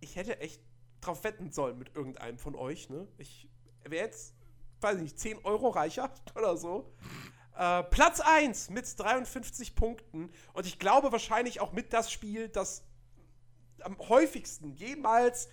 Ich 0.00 0.16
hätte 0.16 0.40
echt 0.40 0.62
drauf 1.00 1.24
wetten 1.24 1.50
sollen 1.50 1.78
mit 1.78 1.94
irgendeinem 1.94 2.38
von 2.38 2.54
euch, 2.54 2.88
ne? 2.88 3.06
Ich 3.18 3.48
wäre 3.84 4.04
jetzt, 4.04 4.34
weiß 4.80 4.96
ich 4.96 5.02
nicht, 5.02 5.18
10 5.18 5.44
Euro 5.44 5.68
reicher 5.68 6.12
oder 6.34 6.56
so. 6.56 6.92
Äh, 7.56 7.82
Platz 7.84 8.20
1 8.20 8.70
mit 8.70 8.98
53 8.98 9.74
Punkten. 9.74 10.30
Und 10.52 10.66
ich 10.66 10.78
glaube 10.78 11.12
wahrscheinlich 11.12 11.60
auch 11.60 11.72
mit 11.72 11.92
das 11.92 12.10
Spiel, 12.10 12.48
das 12.48 12.84
am 13.80 13.98
häufigsten 13.98 14.72
jemals 14.72 15.48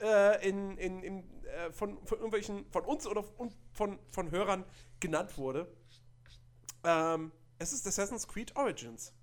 äh, 0.00 0.48
in, 0.48 0.76
in, 0.78 1.02
in, 1.02 1.44
äh, 1.44 1.72
von, 1.72 2.04
von 2.06 2.18
irgendwelchen, 2.18 2.66
von 2.70 2.84
uns 2.84 3.06
oder 3.06 3.22
von, 3.22 3.54
von, 3.72 3.98
von 4.10 4.30
Hörern 4.30 4.64
genannt 5.00 5.38
wurde. 5.38 5.72
Ähm, 6.84 7.32
es 7.58 7.72
ist 7.72 7.86
Assassin's 7.86 8.26
Creed 8.26 8.56
Origins, 8.56 9.14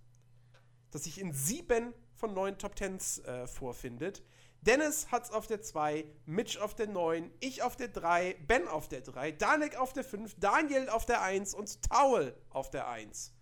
das 0.92 1.04
sich 1.04 1.20
in 1.20 1.34
sieben 1.34 1.94
von 2.16 2.34
neun 2.34 2.58
Top 2.58 2.76
Tens 2.76 3.20
äh, 3.20 3.48
vorfindet. 3.48 4.24
Dennis 4.62 5.10
hat's 5.10 5.32
auf 5.32 5.48
der 5.48 5.62
2, 5.62 6.04
Mitch 6.26 6.60
auf 6.60 6.76
der 6.76 6.88
9, 6.88 7.32
ich 7.40 7.64
auf 7.64 7.78
der 7.78 7.88
3, 7.88 8.36
Ben 8.46 8.68
auf 8.68 8.90
der 8.90 9.00
3, 9.02 9.32
Danik 9.32 9.78
auf 9.78 9.94
der 9.94 10.04
5, 10.04 10.36
Daniel 10.38 10.90
auf 10.90 11.06
der 11.06 11.22
1 11.22 11.54
und 11.54 11.82
Taul 11.84 12.36
auf 12.50 12.70
der 12.70 12.90
1. 12.90 13.34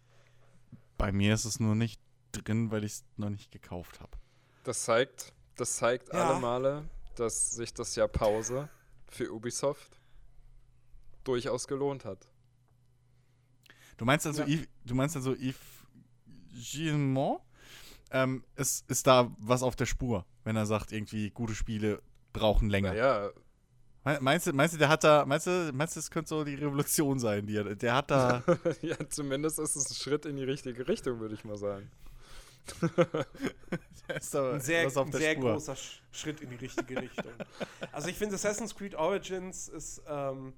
Bei 0.98 1.11
mir 1.11 1.34
ist 1.34 1.45
es 1.45 1.59
nur 1.59 1.74
nicht 1.74 2.00
drin, 2.34 2.69
weil 2.69 2.84
ich 2.84 2.92
es 2.93 3.06
noch 3.16 3.32
nicht 3.32 3.51
gekauft 3.51 4.00
habe. 4.00 4.11
Das 4.64 4.84
zeigt, 4.84 5.34
das 5.56 5.77
zeigt 5.77 6.14
Ja. 6.14 6.30
alle 6.30 6.40
Male, 6.40 6.90
dass 7.16 7.51
sich 7.51 7.74
das 7.74 7.95
Jahr 7.95 8.08
Pause 8.09 8.69
für 9.09 9.32
Ubisoft 9.34 10.00
durchaus 11.24 11.67
gelohnt 11.67 12.06
hat. 12.06 12.27
Du 13.98 14.06
meinst 14.06 14.27
also, 14.27 14.43
Ja. 14.43 14.48
Eve, 14.48 14.67
du 14.85 14.93
meinst 14.93 15.16
also 15.16 15.35
Eve 15.35 15.58
Gilmont 16.60 17.42
ähm, 18.11 18.44
ist, 18.56 18.90
ist 18.90 19.06
da 19.08 19.32
was 19.40 19.64
auf 19.64 19.76
der 19.76 19.86
Spur, 19.86 20.26
wenn 20.44 20.56
er 20.56 20.66
sagt, 20.66 20.92
irgendwie 20.92 21.30
gute 21.32 21.56
Spiele 21.56 22.02
brauchen 22.34 22.69
länger. 22.69 22.94
Me- 22.94 24.19
Meinst 24.22 24.48
du, 24.48 24.53
meinst 24.53 24.74
du, 24.74 24.77
der 24.77 24.88
hat 24.88 25.03
da, 25.03 25.26
meinst 25.26 25.48
du, 25.48 25.72
meinst 25.74 25.95
du, 25.95 26.00
das 26.00 26.10
könnte 26.10 26.30
so 26.30 26.44
die 26.45 26.56
Revolution 26.56 27.19
sein, 27.19 27.45
die 27.45 27.58
er, 27.58 27.76
der 27.76 27.94
hat 27.94 28.10
da, 28.10 28.42
ja, 28.82 28.95
zumindest 29.10 29.60
ist 29.60 29.76
es 29.76 29.90
ein 29.92 29.95
Schritt 29.95 30.26
in 30.26 30.38
die 30.38 30.45
richtige 30.45 30.88
Richtung, 30.88 31.19
würde 31.19 31.36
ich 31.36 31.44
mal 31.44 31.58
sagen. 31.58 31.92
der 34.08 34.16
ist 34.18 34.34
da 34.34 34.53
ein 34.53 34.61
sehr, 34.61 34.86
was 34.86 34.98
auf 34.98 35.08
ein 35.08 35.11
der 35.11 35.19
sehr 35.22 35.34
Spur. 35.34 35.53
großer 35.53 35.76
Sch 35.76 36.02
Schritt 36.11 36.42
in 36.42 36.50
die 36.50 36.56
richtige 36.56 37.02
Richtung. 37.02 37.32
Also 37.92 38.08
ich 38.10 38.16
finde 38.16 38.36
Assassin's 38.36 38.76
Creed 38.76 38.95
Origins 38.95 39.68
ist, 39.68 40.02
ähm, 40.08 40.53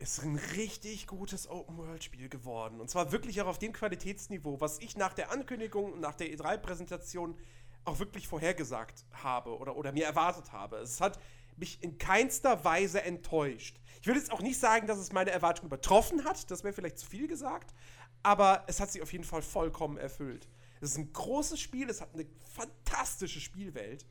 ist 0.00 0.22
ein 0.22 0.36
richtig 0.56 1.06
gutes 1.06 1.48
Open-World-Spiel 1.48 2.30
geworden. 2.30 2.80
Und 2.80 2.88
zwar 2.88 3.12
wirklich 3.12 3.40
auch 3.42 3.46
auf 3.46 3.58
dem 3.58 3.72
Qualitätsniveau, 3.72 4.60
was 4.60 4.78
ich 4.78 4.96
nach 4.96 5.12
der 5.12 5.30
Ankündigung 5.30 5.92
und 5.92 6.00
nach 6.00 6.14
der 6.14 6.28
E3-Präsentation 6.28 7.36
auch 7.84 7.98
wirklich 7.98 8.26
vorhergesagt 8.26 9.04
habe 9.12 9.58
oder, 9.58 9.76
oder 9.76 9.92
mir 9.92 10.06
erwartet 10.06 10.52
habe. 10.52 10.76
Es 10.78 11.00
hat 11.00 11.18
mich 11.56 11.82
in 11.82 11.98
keinster 11.98 12.64
Weise 12.64 13.02
enttäuscht. 13.02 13.78
Ich 14.00 14.06
würde 14.06 14.18
jetzt 14.18 14.32
auch 14.32 14.40
nicht 14.40 14.58
sagen, 14.58 14.86
dass 14.86 14.98
es 14.98 15.12
meine 15.12 15.30
Erwartungen 15.30 15.66
übertroffen 15.66 16.24
hat, 16.24 16.50
das 16.50 16.64
wäre 16.64 16.72
vielleicht 16.72 16.98
zu 16.98 17.06
viel 17.06 17.28
gesagt, 17.28 17.74
aber 18.22 18.64
es 18.66 18.80
hat 18.80 18.90
sich 18.90 19.02
auf 19.02 19.12
jeden 19.12 19.24
Fall 19.24 19.42
vollkommen 19.42 19.98
erfüllt. 19.98 20.48
Es 20.80 20.92
ist 20.92 20.96
ein 20.96 21.12
großes 21.12 21.60
Spiel, 21.60 21.90
es 21.90 22.00
hat 22.00 22.14
eine 22.14 22.26
fantastische 22.54 23.40
Spielwelt. 23.40 24.06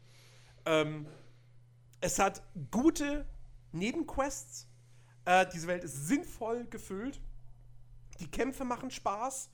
Ähm, 0.66 1.08
es 2.00 2.20
hat 2.20 2.44
gute 2.70 3.26
Nebenquests. 3.72 4.69
Äh, 5.26 5.46
diese 5.54 5.68
Welt 5.68 5.84
ist 5.84 6.08
sinnvoll 6.08 6.66
gefüllt. 6.66 7.20
Die 8.20 8.30
Kämpfe 8.30 8.66
machen 8.66 8.90
Spaß. 8.92 9.50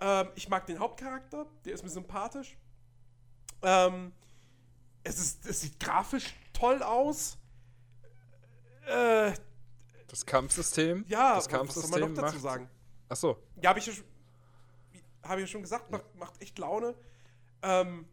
Ähm, 0.00 0.28
ich 0.34 0.48
mag 0.48 0.66
den 0.66 0.78
Hauptcharakter, 0.78 1.46
der 1.64 1.74
ist 1.74 1.82
mir 1.82 1.90
sympathisch. 1.90 2.56
Ähm, 3.62 4.12
es, 5.04 5.18
ist, 5.18 5.46
es 5.46 5.60
sieht 5.62 5.78
grafisch 5.80 6.34
toll 6.52 6.82
aus. 6.82 7.38
Äh, 8.86 9.32
Das 10.08 10.26
Kampfsystem. 10.26 11.04
ja, 11.08 11.34
das 11.36 11.44
was 11.44 11.44
soll 11.44 11.52
man 11.52 11.58
Kampfsystem 11.66 12.00
noch 12.14 12.22
dazu 12.22 12.34
macht. 12.34 12.42
sagen? 12.42 12.70
Achso, 13.08 13.42
Ja, 13.62 13.70
habe 13.70 13.78
ich, 13.78 13.86
ja 13.86 13.92
schon- 13.92 14.04
hab 15.22 15.36
ich 15.38 15.42
ja 15.42 15.46
schon 15.46 15.62
gesagt, 15.62 15.90
macht, 15.90 16.14
macht 16.16 16.42
echt 16.42 16.58
Laune. 16.58 16.94
Ähm, 17.62 18.06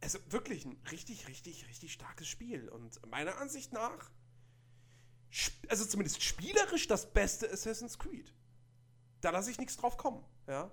also 0.00 0.18
wirklich 0.30 0.64
ein 0.64 0.78
richtig, 0.90 1.28
richtig, 1.28 1.66
richtig 1.68 1.92
starkes 1.92 2.28
Spiel. 2.28 2.68
Und 2.68 3.04
meiner 3.10 3.36
Ansicht 3.38 3.72
nach, 3.72 4.10
also 5.68 5.84
zumindest 5.84 6.22
spielerisch 6.22 6.86
das 6.86 7.12
beste 7.12 7.50
Assassin's 7.50 7.98
Creed. 7.98 8.32
Da 9.20 9.30
lasse 9.30 9.50
ich 9.50 9.58
nichts 9.58 9.76
drauf 9.76 9.96
kommen, 9.96 10.24
ja. 10.46 10.70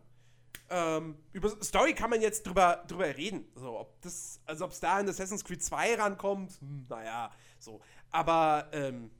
Ähm, 0.69 1.17
über 1.33 1.49
Story 1.61 1.93
kann 1.93 2.09
man 2.09 2.21
jetzt 2.21 2.47
drüber, 2.47 2.83
drüber 2.87 3.05
reden. 3.05 3.45
So, 3.55 3.77
ob 3.79 4.01
das, 4.01 4.39
also 4.45 4.65
ob 4.65 4.71
es 4.71 4.79
da 4.79 4.99
in 4.99 5.09
Assassin's 5.09 5.43
Creed 5.43 5.63
2 5.63 5.95
rankommt, 5.95 6.59
hm, 6.61 6.85
naja, 6.87 7.31
so. 7.59 7.81
Aber 8.09 8.69
ähm, 8.71 9.11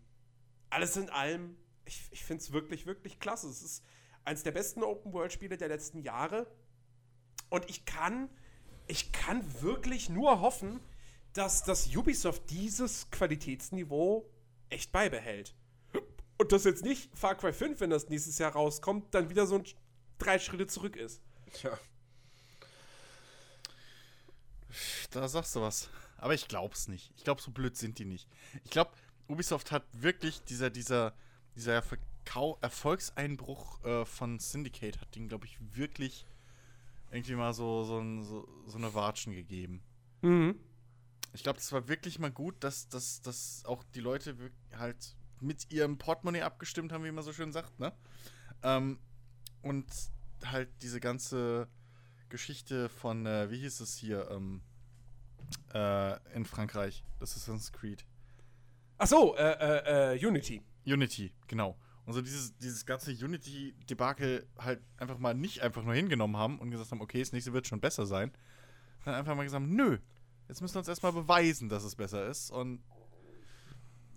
alles 0.70 0.96
in 0.96 1.10
allem, 1.10 1.58
ich, 1.86 2.08
ich 2.12 2.24
finde 2.24 2.42
es 2.42 2.54
wirklich, 2.54 2.86
wirklich 2.86 3.20
klasse. 3.20 3.50
Es 3.50 3.62
ist 3.62 3.84
eines 4.24 4.44
der 4.44 4.52
besten 4.52 4.84
Open-World-Spiele 4.84 5.58
der 5.58 5.68
letzten 5.68 6.02
Jahre. 6.02 6.48
Und 7.50 7.70
ich 7.70 7.86
kann, 7.86 8.30
ich 8.88 9.12
kann 9.12 9.44
wirklich 9.62 10.10
nur 10.10 10.40
hoffen, 10.40 10.80
dass 11.34 11.64
das 11.64 11.94
Ubisoft 11.96 12.50
dieses 12.50 13.10
Qualitätsniveau 13.12 14.30
echt 14.72 14.92
beibehält. 14.92 15.56
Und 16.38 16.52
dass 16.52 16.64
jetzt 16.64 16.84
nicht 16.84 17.16
Far 17.16 17.36
Cry 17.36 17.54
5, 17.54 17.80
wenn 17.82 17.90
das 17.92 18.10
nächstes 18.10 18.40
Jahr 18.40 18.54
rauskommt, 18.54 19.14
dann 19.14 19.30
wieder 19.30 19.46
so 19.46 19.56
ein 19.56 19.64
drei 20.18 20.40
Schritte 20.40 20.68
zurück 20.68 20.96
ist. 20.96 21.22
ja. 21.62 21.78
Da 25.12 25.28
sagst 25.28 25.56
du 25.56 25.62
was. 25.62 25.90
Aber 26.18 26.34
ich 26.34 26.48
glaub's 26.48 26.88
nicht. 26.88 27.12
Ich 27.16 27.24
glaube, 27.24 27.42
so 27.42 27.52
blöd 27.52 27.76
sind 27.76 28.00
die 28.00 28.06
nicht. 28.06 28.28
Ich 28.64 28.72
glaube, 28.72 28.92
Ubisoft 29.28 29.72
hat 29.72 29.84
wirklich 29.92 30.44
dieser, 30.44 30.70
dieser, 30.70 31.14
dieser 31.56 31.82
Verkau 31.82 32.58
Erfolgseinbruch 32.62 33.84
äh, 33.84 34.06
von 34.06 34.40
Syndicate 34.40 35.02
hat 35.02 35.16
ihnen, 35.16 35.28
glaube 35.28 35.46
ich, 35.46 35.58
wirklich 35.76 36.26
irgendwie 37.12 37.36
mal 37.36 37.54
so, 37.54 37.84
so, 37.84 38.02
so, 38.24 38.48
so 38.66 38.78
eine 38.78 38.94
Watschen 38.94 39.34
gegeben. 39.34 39.82
Mhm. 40.22 40.60
Ich 41.34 41.44
glaube, 41.44 41.58
das 41.58 41.72
war 41.72 41.88
wirklich 41.88 42.20
mal 42.20 42.32
gut, 42.32 42.56
dass, 42.64 42.90
dass, 42.90 43.22
dass 43.22 43.64
auch 43.66 43.84
die 43.96 44.02
Leute 44.02 44.36
halt 44.78 45.16
mit 45.40 45.72
ihrem 45.72 45.98
Portemonnaie 45.98 46.42
abgestimmt 46.42 46.92
haben, 46.92 47.04
wie 47.04 47.12
man 47.12 47.24
so 47.24 47.34
schön 47.34 47.52
sagt, 47.52 47.80
ne? 47.80 47.94
Ähm, 48.64 49.00
und 49.62 49.88
halt 50.46 50.70
diese 50.82 51.00
ganze 51.00 51.68
Geschichte 52.30 52.90
von, 52.90 53.26
äh, 53.26 53.50
wie 53.50 53.60
hieß 53.60 53.80
es 53.80 53.96
hier, 53.96 54.30
ähm, 54.32 54.62
äh, 55.74 56.36
in 56.36 56.46
Frankreich, 56.46 57.04
das 57.20 57.36
ist 57.36 57.74
Creed. 57.74 58.06
Ach 58.98 59.08
so, 59.08 59.36
äh, 59.36 59.52
äh, 59.52 60.16
äh, 60.16 60.26
Unity. 60.26 60.62
Unity, 60.86 61.34
genau. 61.48 61.78
Und 62.06 62.14
so 62.14 62.22
dieses, 62.22 62.58
dieses 62.58 62.86
ganze 62.86 63.12
Unity-Debakel 63.12 64.48
halt 64.58 64.82
einfach 64.98 65.18
mal 65.18 65.34
nicht 65.34 65.62
einfach 65.62 65.84
nur 65.84 65.94
hingenommen 65.94 66.38
haben 66.38 66.60
und 66.60 66.72
gesagt 66.72 66.92
haben, 66.92 67.02
okay, 67.02 67.20
das 67.20 67.32
nächste 67.32 67.54
wird 67.54 67.68
schon 67.68 67.80
besser 67.80 68.06
sein. 68.06 68.32
Dann 69.06 69.16
einfach 69.16 69.36
mal 69.36 69.44
gesagt, 69.44 69.66
nö, 69.66 69.98
jetzt 70.52 70.60
müssen 70.60 70.76
wir 70.76 70.80
uns 70.80 70.90
erstmal 70.90 71.14
beweisen, 71.14 71.70
dass 71.70 71.86
es 71.86 71.96
besser 71.96 72.28
ist. 72.28 72.52
Und 72.52 72.84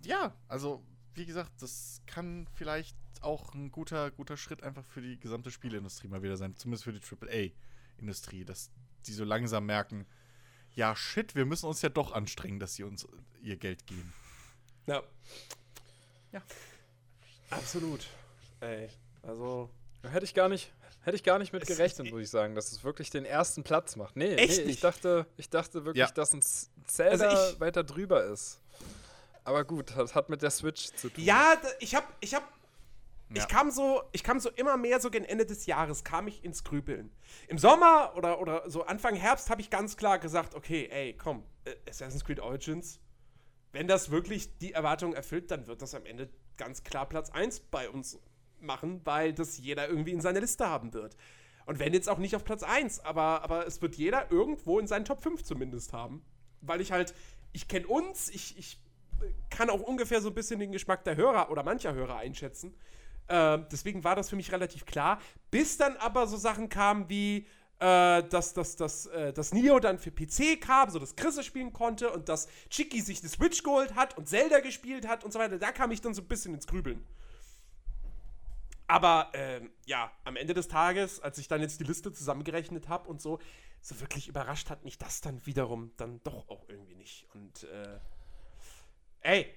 ja, 0.03 0.35
also, 0.49 0.83
wie 1.13 1.25
gesagt, 1.25 1.61
das 1.61 2.01
kann 2.07 2.45
vielleicht 2.53 2.97
auch 3.21 3.53
ein 3.53 3.71
guter, 3.71 4.11
guter 4.11 4.35
Schritt 4.35 4.61
einfach 4.61 4.83
für 4.83 5.01
die 5.01 5.17
gesamte 5.17 5.49
Spieleindustrie 5.49 6.09
mal 6.09 6.23
wieder 6.23 6.35
sein. 6.35 6.53
Zumindest 6.57 6.83
für 6.83 6.91
die 6.91 6.99
AAA-Industrie, 6.99 8.43
dass 8.43 8.69
die 9.07 9.13
so 9.13 9.23
langsam 9.23 9.65
merken, 9.65 10.05
ja, 10.73 10.93
shit, 10.93 11.35
wir 11.35 11.45
müssen 11.45 11.67
uns 11.67 11.81
ja 11.81 11.87
doch 11.87 12.11
anstrengen, 12.11 12.59
dass 12.59 12.75
sie 12.75 12.83
uns 12.83 13.07
ihr 13.41 13.55
Geld 13.55 13.87
geben. 13.87 14.13
Ja. 14.87 15.03
Ja. 16.33 16.41
Absolut. 17.49 18.07
Ey, 18.59 18.89
also. 19.23 19.69
Hätte 20.03 20.25
ich 20.25 20.33
gar 20.33 20.49
nicht, 20.49 20.73
hätte 21.05 21.15
ich 21.15 21.23
gar 21.23 21.39
nicht 21.39 21.53
mit 21.53 21.65
gerechnet, 21.65 22.11
muss 22.11 22.21
ich 22.21 22.29
sagen, 22.29 22.55
dass 22.55 22.71
es 22.71 22.83
wirklich 22.83 23.09
den 23.09 23.25
ersten 23.25 23.63
Platz 23.63 23.95
macht. 23.95 24.15
Nee, 24.15 24.35
Echt 24.35 24.65
nee 24.65 24.71
ich 24.71 24.79
dachte, 24.79 25.25
ich 25.37 25.49
dachte 25.49 25.85
wirklich, 25.85 26.05
Ja. 26.07 26.11
dass 26.11 26.33
ein 26.33 26.41
Zelda 26.85 27.29
Also 27.29 27.59
weiter 27.59 27.83
drüber 27.83 28.23
ist. 28.25 28.59
Aber 29.43 29.63
gut, 29.63 29.93
das 29.95 30.15
hat 30.15 30.29
mit 30.29 30.41
der 30.41 30.49
Switch 30.49 30.87
zu 30.95 31.09
tun. 31.09 31.23
Ja, 31.23 31.55
ich 31.79 31.93
hab, 31.95 32.11
ich 32.19 32.33
hab, 32.33 32.43
Ja. 33.29 33.43
ich 33.43 33.47
kam 33.47 33.69
so, 33.69 34.01
ich 34.11 34.23
kam 34.23 34.39
so 34.39 34.49
immer 34.49 34.75
mehr 34.77 34.99
so 34.99 35.11
gegen 35.11 35.25
Ende 35.25 35.45
des 35.45 35.67
Jahres, 35.67 36.03
kam 36.03 36.27
ich 36.27 36.43
ins 36.43 36.63
Grübeln. 36.63 37.11
Im 37.47 37.57
Sommer 37.59 38.13
oder, 38.15 38.39
oder 38.41 38.69
so 38.69 38.83
Anfang 38.85 39.15
Herbst 39.15 39.49
habe 39.51 39.61
ich 39.61 39.69
ganz 39.69 39.97
klar 39.97 40.17
gesagt, 40.17 40.55
okay, 40.55 40.87
ey, 40.91 41.13
komm, 41.15 41.43
äh, 41.65 41.75
Assassin's 41.89 42.25
Creed 42.25 42.39
Origins, 42.39 42.99
wenn 43.71 43.87
das 43.87 44.09
wirklich 44.09 44.57
die 44.57 44.73
Erwartungen 44.73 45.13
erfüllt, 45.13 45.51
dann 45.51 45.67
wird 45.67 45.81
das 45.81 45.93
am 45.93 46.05
Ende 46.05 46.29
ganz 46.57 46.83
klar 46.83 47.07
Platz 47.07 47.29
1 47.29 47.59
bei 47.59 47.89
uns 47.89 48.17
machen, 48.65 49.01
weil 49.03 49.33
das 49.33 49.57
jeder 49.57 49.87
irgendwie 49.87 50.11
in 50.11 50.21
seiner 50.21 50.41
Liste 50.41 50.67
haben 50.67 50.93
wird. 50.93 51.15
Und 51.65 51.79
wenn 51.79 51.93
jetzt 51.93 52.09
auch 52.09 52.17
nicht 52.17 52.35
auf 52.35 52.43
Platz 52.43 52.63
1, 52.63 52.99
aber, 52.99 53.41
aber 53.43 53.65
es 53.65 53.81
wird 53.81 53.95
jeder 53.95 54.31
irgendwo 54.31 54.79
in 54.79 54.87
seinen 54.87 55.05
Top 55.05 55.21
5 55.21 55.43
zumindest 55.43 55.93
haben. 55.93 56.23
Weil 56.61 56.81
ich 56.81 56.91
halt, 56.91 57.13
ich 57.53 57.67
kenne 57.67 57.87
uns, 57.87 58.29
ich, 58.29 58.57
ich 58.57 58.79
kann 59.49 59.69
auch 59.69 59.81
ungefähr 59.81 60.21
so 60.21 60.29
ein 60.29 60.35
bisschen 60.35 60.59
den 60.59 60.71
Geschmack 60.71 61.03
der 61.03 61.15
Hörer 61.15 61.49
oder 61.49 61.63
mancher 61.63 61.93
Hörer 61.93 62.17
einschätzen. 62.17 62.75
Ähm, 63.27 63.65
deswegen 63.71 64.03
war 64.03 64.15
das 64.15 64.29
für 64.29 64.35
mich 64.35 64.51
relativ 64.51 64.85
klar. 64.85 65.19
Bis 65.49 65.77
dann 65.77 65.95
aber 65.97 66.27
so 66.27 66.37
Sachen 66.37 66.69
kamen 66.69 67.09
wie, 67.09 67.47
äh, 67.79 68.23
dass, 68.23 68.53
dass, 68.53 68.75
dass, 68.75 69.07
äh, 69.07 69.33
dass 69.33 69.53
Neo 69.53 69.79
dann 69.79 69.97
für 69.97 70.11
PC 70.11 70.61
kam, 70.61 70.89
so 70.89 70.99
dass 70.99 71.15
Chris 71.15 71.43
spielen 71.43 71.73
konnte 71.73 72.11
und 72.11 72.29
dass 72.29 72.47
Chicky 72.69 73.01
sich 73.01 73.21
die 73.21 73.27
Switch 73.27 73.63
geholt 73.63 73.95
hat 73.95 74.17
und 74.17 74.27
Zelda 74.27 74.59
gespielt 74.59 75.07
hat 75.07 75.23
und 75.23 75.33
so 75.33 75.39
weiter. 75.39 75.57
Da 75.57 75.71
kam 75.71 75.91
ich 75.91 76.01
dann 76.01 76.13
so 76.13 76.21
ein 76.21 76.27
bisschen 76.27 76.53
ins 76.53 76.67
Grübeln. 76.67 77.03
Aber 78.87 79.31
ähm, 79.33 79.71
ja, 79.85 80.11
am 80.23 80.35
Ende 80.35 80.53
des 80.53 80.67
Tages, 80.67 81.19
als 81.19 81.37
ich 81.37 81.47
dann 81.47 81.61
jetzt 81.61 81.79
die 81.79 81.85
Liste 81.85 82.11
zusammengerechnet 82.11 82.87
habe 82.87 83.09
und 83.09 83.21
so, 83.21 83.39
so 83.81 83.99
wirklich 83.99 84.27
überrascht 84.27 84.69
hat 84.69 84.83
mich 84.83 84.97
das 84.97 85.21
dann 85.21 85.45
wiederum 85.45 85.91
dann 85.97 86.21
doch 86.23 86.49
auch 86.49 86.67
irgendwie 86.69 86.95
nicht. 86.95 87.27
Und 87.33 87.63
äh, 87.65 87.99
ey, 89.21 89.47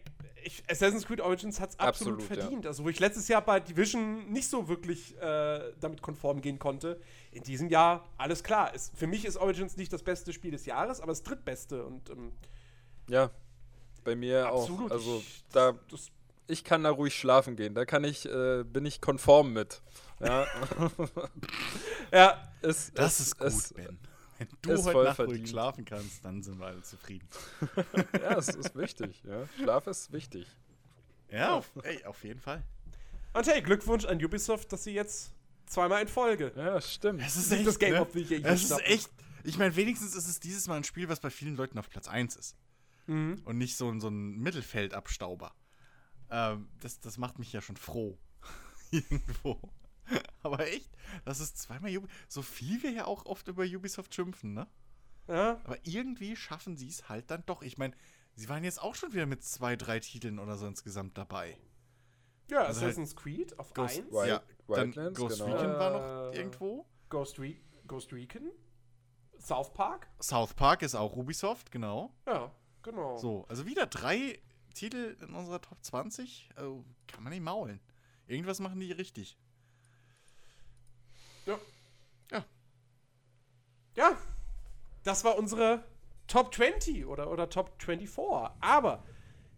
ich, 0.44 0.62
Assassin's 0.70 1.06
Creed 1.06 1.20
Origins 1.20 1.60
hat 1.60 1.70
es 1.70 1.78
absolut, 1.78 2.20
Absolut, 2.20 2.36
ja. 2.38 2.42
verdient. 2.42 2.66
Also, 2.66 2.84
wo 2.84 2.88
ich 2.88 3.00
letztes 3.00 3.28
Jahr 3.28 3.42
bei 3.42 3.60
Division 3.60 4.30
nicht 4.30 4.48
so 4.48 4.68
wirklich 4.68 5.16
äh, 5.20 5.72
damit 5.80 6.00
konform 6.00 6.40
gehen 6.40 6.58
konnte, 6.58 7.00
in 7.32 7.42
diesem 7.42 7.68
Jahr 7.68 8.08
alles 8.16 8.42
klar. 8.42 8.72
Es, 8.74 8.90
für 8.94 9.06
mich 9.06 9.24
ist 9.24 9.36
Origins 9.36 9.76
nicht 9.76 9.92
das 9.92 10.02
beste 10.02 10.32
Spiel 10.32 10.52
des 10.52 10.64
Jahres, 10.66 11.00
aber 11.00 11.12
das 11.12 11.22
drittbeste. 11.22 11.84
Und 11.84 12.08
ähm, 12.10 12.32
Ja, 13.08 13.30
bei 14.04 14.16
mir 14.16 14.46
absolut. 14.46 14.90
auch. 14.90 14.94
Also 14.94 15.22
da, 15.52 15.72
das, 15.90 16.10
ich 16.48 16.64
kann 16.64 16.82
da 16.82 16.90
ruhig 16.90 17.14
schlafen 17.14 17.56
gehen. 17.56 17.74
Da 17.74 17.84
kann 17.84 18.04
ich, 18.04 18.26
äh, 18.26 18.64
bin 18.64 18.84
ich 18.86 19.00
konform 19.00 19.52
mit. 19.52 19.80
Ja, 20.20 20.46
ja, 22.12 22.52
es, 22.62 22.92
Das 22.94 23.20
es, 23.20 23.26
ist 23.28 23.38
gut, 23.38 23.46
es, 23.48 23.72
Ben. 23.74 23.98
Wenn 24.38 24.48
du 24.62 24.70
heute 24.72 24.92
voll 24.92 25.04
Nacht 25.04 25.18
ruhig 25.20 25.48
schlafen 25.48 25.84
kannst, 25.84 26.24
dann 26.24 26.42
sind 26.42 26.58
wir 26.58 26.66
alle 26.66 26.82
zufrieden. 26.82 27.28
Ja, 28.22 28.36
es 28.38 28.48
ist 28.48 28.76
wichtig. 28.76 29.22
Ja. 29.24 29.48
Schlaf 29.60 29.86
ist 29.86 30.12
wichtig. 30.12 30.46
Ja, 31.30 31.54
auf, 31.54 31.70
ey, 31.82 32.04
auf 32.04 32.22
jeden 32.24 32.40
Fall. 32.40 32.62
Und 33.34 33.46
hey, 33.46 33.60
Glückwunsch 33.62 34.04
an 34.04 34.24
Ubisoft, 34.24 34.72
dass 34.72 34.84
sie 34.84 34.92
jetzt 34.92 35.32
zweimal 35.66 36.02
in 36.02 36.08
Folge. 36.08 36.52
Ja, 36.56 36.80
stimmt. 36.80 37.20
Es 37.24 37.36
ist 37.36 37.50
echt, 37.52 37.66
das 37.66 37.78
Game 37.78 37.94
ne? 37.94 38.00
of 38.00 38.12
the 38.12 38.20
Year 38.22 38.44
Es 38.44 38.62
ist 38.64 38.80
echt. 38.84 39.10
Ich 39.44 39.58
meine, 39.58 39.74
wenigstens 39.76 40.14
ist 40.14 40.28
es 40.28 40.40
dieses 40.40 40.66
Mal 40.66 40.76
ein 40.76 40.84
Spiel, 40.84 41.08
was 41.08 41.20
bei 41.20 41.30
vielen 41.30 41.56
Leuten 41.56 41.78
auf 41.78 41.88
Platz 41.90 42.08
1 42.08 42.36
ist. 42.36 42.56
Mhm. 43.06 43.40
Und 43.44 43.58
nicht 43.58 43.76
so, 43.76 43.88
ein- 43.90 44.00
so 44.00 44.08
ein 44.08 44.38
Mittelfeldabstauber. 44.38 45.52
Ähm, 46.30 46.68
das, 46.80 47.00
das 47.00 47.18
macht 47.18 47.38
mich 47.38 47.52
ja 47.52 47.60
schon 47.60 47.76
froh. 47.76 48.18
Irgendwo. 48.90 49.58
Aber 50.42 50.60
echt, 50.66 50.90
das 51.24 51.40
ist 51.40 51.58
zweimal 51.58 51.94
Ubi 51.96 52.08
So 52.28 52.42
viel 52.42 52.82
wir 52.82 52.90
ja 52.92 53.04
auch 53.06 53.26
oft 53.26 53.48
über 53.48 53.64
Ubisoft 53.64 54.14
schimpfen, 54.14 54.54
ne? 54.54 54.66
Ja, 55.26 55.60
Aber 55.64 55.76
irgendwie 55.82 56.36
schaffen 56.36 56.76
sie 56.78 56.88
es 56.88 57.08
halt 57.10 57.30
dann 57.30 57.42
doch. 57.44 57.60
Ich 57.62 57.76
meine, 57.76 57.94
sie 58.34 58.48
waren 58.48 58.64
jetzt 58.64 58.80
auch 58.80 58.94
schon 58.94 59.12
wieder 59.12 59.26
mit 59.26 59.44
zwei, 59.44 59.76
drei 59.76 60.00
Titeln 60.00 60.38
oder 60.38 60.56
so 60.56 60.66
insgesamt 60.66 61.18
dabei. 61.18 61.58
ja 62.50 62.60
Also 62.62 62.80
halt 62.80 62.92
Assassin's 62.92 63.14
Creed 63.14 63.58
auf 63.58 63.74
Ghost- 63.74 63.98
1, 63.98 64.10
Wild- 64.10 64.28
ja, 64.28 64.42
dann 64.68 64.86
Wildlands, 64.94 65.18
Ghost 65.18 65.38
genau. 65.40 65.54
Recon 65.54 65.72
war 65.78 65.90
Äh, 65.90 66.28
noch 66.30 66.34
irgendwo. 66.34 66.86
Ghost, 67.10 67.38
Re 67.38 67.56
Ghost 67.86 68.12
Recon, 68.12 68.50
South 69.38 69.72
Park. 69.74 70.08
South 70.20 70.54
Park 70.54 70.80
ist 70.82 70.94
auch 70.94 71.14
Ubisoft, 71.16 71.70
genau. 71.70 72.14
Ja, 72.26 72.50
genau. 72.82 73.16
So, 73.18 73.44
also 73.48 73.66
wieder 73.66 73.86
drei 73.86 74.38
Titel 74.78 75.16
in 75.20 75.34
unserer 75.34 75.60
Top 75.60 75.82
20. 75.82 76.50
Also 76.54 76.84
kann 77.06 77.24
man 77.24 77.32
nicht 77.32 77.42
maulen. 77.42 77.80
Irgendwas 78.26 78.60
machen 78.60 78.78
die 78.78 78.92
richtig. 78.92 79.36
Ja. 81.46 81.58
Ja. 82.30 82.44
Ja, 83.96 84.16
das 85.02 85.24
war 85.24 85.36
unsere 85.36 85.84
Top 86.26 86.54
20 86.54 87.06
oder, 87.06 87.30
oder 87.30 87.48
Top 87.48 87.82
24. 87.82 88.08
Aber 88.60 89.02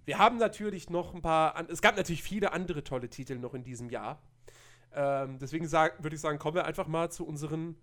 wir 0.06 0.18
haben 0.18 0.38
natürlich 0.38 0.88
noch 0.88 1.14
ein 1.14 1.20
paar, 1.20 1.68
es 1.68 1.82
gab 1.82 1.96
natürlich 1.96 2.22
viele 2.22 2.52
andere 2.52 2.82
tolle 2.82 3.10
Titel 3.10 3.36
noch 3.36 3.54
in 3.54 3.62
diesem 3.62 3.90
Jahr. 3.90 4.22
Ähm, 4.92 5.38
deswegen 5.38 5.70
würde 5.70 6.14
ich 6.14 6.20
sagen, 6.20 6.38
kommen 6.38 6.54
wir 6.54 6.64
einfach 6.64 6.86
mal 6.86 7.10
zu 7.10 7.26
unseren 7.26 7.76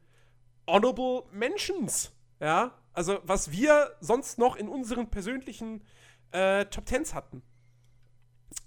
Honorable 0.66 1.24
Mentions. 1.32 2.12
Ja, 2.40 2.74
also 2.94 3.20
was 3.24 3.52
wir 3.52 3.96
sonst 4.00 4.38
noch 4.40 4.56
in 4.56 4.68
unseren 4.68 5.10
persönlichen 5.10 5.84
äh, 6.32 6.66
Top 6.66 6.86
10s 6.86 7.14
hatten. 7.14 7.42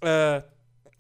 Äh, 0.01 0.43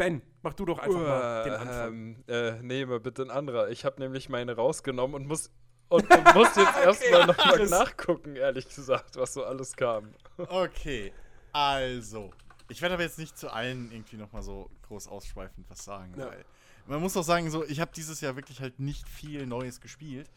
Ben, 0.00 0.22
mach 0.42 0.54
du 0.54 0.64
doch 0.64 0.78
einfach 0.78 0.98
mal 0.98 1.44
den 1.44 1.52
Anfang. 1.52 1.94
Ähm, 1.94 2.24
äh, 2.26 2.62
nehme 2.62 3.00
bitte 3.00 3.20
ein 3.20 3.30
anderer. 3.30 3.68
Ich 3.68 3.84
habe 3.84 4.00
nämlich 4.00 4.30
meine 4.30 4.56
rausgenommen 4.56 5.14
und 5.14 5.26
muss 5.26 5.50
und, 5.90 6.10
und 6.10 6.34
muss 6.34 6.56
jetzt 6.56 6.78
erstmal 6.82 7.26
nochmal 7.26 7.66
nachgucken, 7.66 8.36
ehrlich 8.36 8.66
gesagt, 8.74 9.16
was 9.16 9.34
so 9.34 9.44
alles 9.44 9.76
kam. 9.76 10.14
Okay, 10.38 11.12
also. 11.52 12.30
Ich 12.68 12.80
werde 12.80 12.94
aber 12.94 13.02
jetzt 13.02 13.18
nicht 13.18 13.36
zu 13.36 13.52
allen 13.52 13.90
irgendwie 13.92 14.16
nochmal 14.16 14.42
so 14.42 14.70
groß 14.82 15.08
ausschweifend 15.08 15.68
was 15.68 15.84
sagen. 15.84 16.14
Ja. 16.16 16.28
Weil 16.28 16.44
man 16.86 17.00
muss 17.00 17.14
auch 17.16 17.22
sagen, 17.22 17.50
so, 17.50 17.64
ich 17.66 17.80
habe 17.80 17.90
dieses 17.94 18.22
Jahr 18.22 18.36
wirklich 18.36 18.60
halt 18.60 18.78
nicht 18.80 19.06
viel 19.06 19.46
Neues 19.46 19.82
gespielt. 19.82 20.30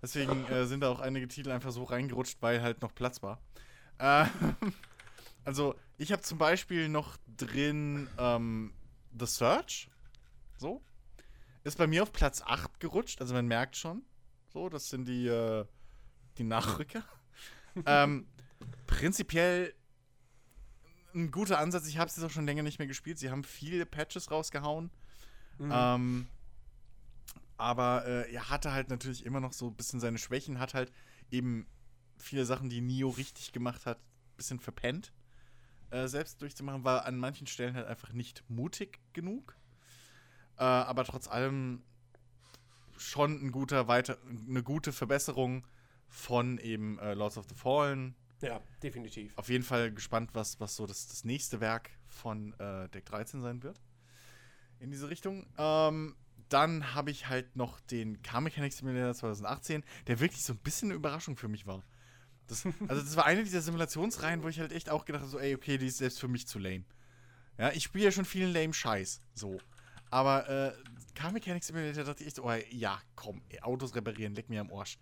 Deswegen 0.00 0.46
äh, 0.46 0.64
sind 0.64 0.80
da 0.80 0.88
auch 0.88 1.00
einige 1.00 1.28
Titel 1.28 1.50
einfach 1.50 1.72
so 1.72 1.84
reingerutscht, 1.84 2.38
weil 2.40 2.62
halt 2.62 2.80
noch 2.80 2.94
Platz 2.94 3.22
war. 3.22 3.38
Äh, 3.98 4.24
also, 5.44 5.74
ich 5.98 6.12
habe 6.12 6.22
zum 6.22 6.38
Beispiel 6.38 6.88
noch 6.88 7.16
drin 7.36 8.08
ähm, 8.18 8.72
The 9.18 9.26
Search. 9.26 9.88
So. 10.56 10.82
Ist 11.64 11.78
bei 11.78 11.86
mir 11.86 12.02
auf 12.02 12.12
Platz 12.12 12.42
8 12.42 12.80
gerutscht. 12.80 13.20
Also, 13.20 13.34
man 13.34 13.46
merkt 13.46 13.76
schon. 13.76 14.02
So, 14.52 14.68
das 14.68 14.88
sind 14.88 15.06
die, 15.06 15.26
äh, 15.26 15.64
die 16.38 16.44
Nachrücker. 16.44 17.04
ähm, 17.86 18.26
prinzipiell 18.86 19.74
ein 21.14 21.30
guter 21.30 21.58
Ansatz. 21.58 21.86
Ich 21.86 21.98
habe 21.98 22.08
es 22.08 22.16
jetzt 22.16 22.24
auch 22.24 22.30
schon 22.30 22.46
länger 22.46 22.62
nicht 22.62 22.78
mehr 22.78 22.88
gespielt. 22.88 23.18
Sie 23.18 23.30
haben 23.30 23.44
viele 23.44 23.86
Patches 23.86 24.30
rausgehauen. 24.30 24.90
Mhm. 25.58 25.72
Ähm, 25.72 26.26
aber 27.56 28.04
äh, 28.06 28.32
er 28.32 28.50
hatte 28.50 28.72
halt 28.72 28.88
natürlich 28.90 29.24
immer 29.24 29.40
noch 29.40 29.52
so 29.52 29.68
ein 29.68 29.76
bisschen 29.76 30.00
seine 30.00 30.18
Schwächen, 30.18 30.58
hat 30.58 30.74
halt 30.74 30.92
eben 31.30 31.66
viele 32.18 32.44
Sachen, 32.44 32.68
die 32.68 32.80
Nio 32.80 33.08
richtig 33.10 33.52
gemacht 33.52 33.86
hat, 33.86 33.98
ein 33.98 34.36
bisschen 34.36 34.58
verpennt. 34.58 35.12
Äh, 35.92 36.08
selbst 36.08 36.40
durchzumachen, 36.40 36.84
war 36.84 37.04
an 37.04 37.18
manchen 37.18 37.46
Stellen 37.46 37.74
halt 37.74 37.86
einfach 37.86 38.14
nicht 38.14 38.42
mutig 38.48 38.98
genug. 39.12 39.58
Äh, 40.56 40.62
aber 40.64 41.04
trotz 41.04 41.28
allem 41.28 41.82
schon 42.96 43.44
ein 43.44 43.52
guter 43.52 43.88
weiter, 43.88 44.16
eine 44.48 44.62
gute 44.62 44.92
Verbesserung 44.92 45.66
von 46.08 46.56
eben 46.56 46.98
äh, 46.98 47.12
Lords 47.12 47.36
of 47.36 47.46
the 47.46 47.54
Fallen. 47.54 48.14
ja, 48.40 48.62
definitiv. 48.82 49.36
Auf 49.36 49.50
jeden 49.50 49.64
Fall 49.64 49.92
gespannt, 49.92 50.30
was, 50.32 50.60
was 50.60 50.76
so 50.76 50.86
das, 50.86 51.08
das 51.08 51.24
nächste 51.24 51.60
Werk 51.60 51.90
von 52.06 52.54
äh, 52.54 52.88
Deck 52.88 53.04
13 53.04 53.42
sein 53.42 53.62
wird. 53.62 53.78
In 54.80 54.90
diese 54.90 55.10
Richtung. 55.10 55.46
Ähm, 55.58 56.16
dann 56.48 56.94
habe 56.94 57.10
ich 57.10 57.28
halt 57.28 57.54
noch 57.54 57.80
den 57.80 58.22
Car 58.22 58.40
Mechanic 58.40 58.72
Simulator 58.72 59.14
2018, 59.14 59.84
der 60.06 60.20
wirklich 60.20 60.42
so 60.42 60.54
ein 60.54 60.58
bisschen 60.58 60.88
eine 60.88 60.96
Überraschung 60.96 61.36
für 61.36 61.48
mich 61.48 61.66
war. 61.66 61.82
Das, 62.48 62.66
also, 62.88 63.02
das 63.02 63.16
war 63.16 63.24
eine 63.24 63.44
dieser 63.44 63.62
Simulationsreihen, 63.62 64.42
wo 64.42 64.48
ich 64.48 64.60
halt 64.60 64.72
echt 64.72 64.90
auch 64.90 65.04
gedacht 65.04 65.22
habe: 65.22 65.30
so, 65.30 65.38
ey, 65.38 65.54
okay, 65.54 65.78
die 65.78 65.86
ist 65.86 65.98
selbst 65.98 66.20
für 66.20 66.28
mich 66.28 66.46
zu 66.46 66.58
lame. 66.58 66.84
Ja, 67.58 67.70
ich 67.72 67.84
spiele 67.84 68.06
ja 68.06 68.10
schon 68.10 68.24
vielen 68.24 68.52
lame 68.52 68.72
Scheiß. 68.72 69.20
So. 69.34 69.58
Aber 70.10 70.48
äh, 70.48 70.72
Car 71.14 71.32
Mechanic 71.32 71.64
Simulator 71.64 72.04
dachte 72.04 72.22
ich 72.22 72.28
echt, 72.28 72.36
so, 72.36 72.44
oh, 72.44 72.52
ja, 72.70 73.00
komm, 73.16 73.40
ey, 73.48 73.60
Autos 73.62 73.94
reparieren, 73.94 74.34
leck 74.34 74.48
mir 74.50 74.60
am 74.60 74.72
Arsch. 74.72 74.98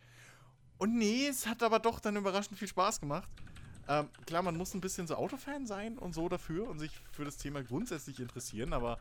Und 0.78 0.96
nee, 0.96 1.26
es 1.26 1.46
hat 1.46 1.62
aber 1.62 1.78
doch 1.78 2.00
dann 2.00 2.16
überraschend 2.16 2.58
viel 2.58 2.68
Spaß 2.68 3.00
gemacht. 3.00 3.28
Ähm, 3.88 4.08
klar, 4.24 4.42
man 4.42 4.56
muss 4.56 4.72
ein 4.72 4.80
bisschen 4.80 5.06
so 5.06 5.16
Autofan 5.16 5.66
sein 5.66 5.98
und 5.98 6.14
so 6.14 6.28
dafür 6.28 6.68
und 6.68 6.78
sich 6.78 6.92
für 7.10 7.24
das 7.24 7.36
Thema 7.36 7.62
grundsätzlich 7.62 8.20
interessieren, 8.20 8.72
aber 8.72 8.98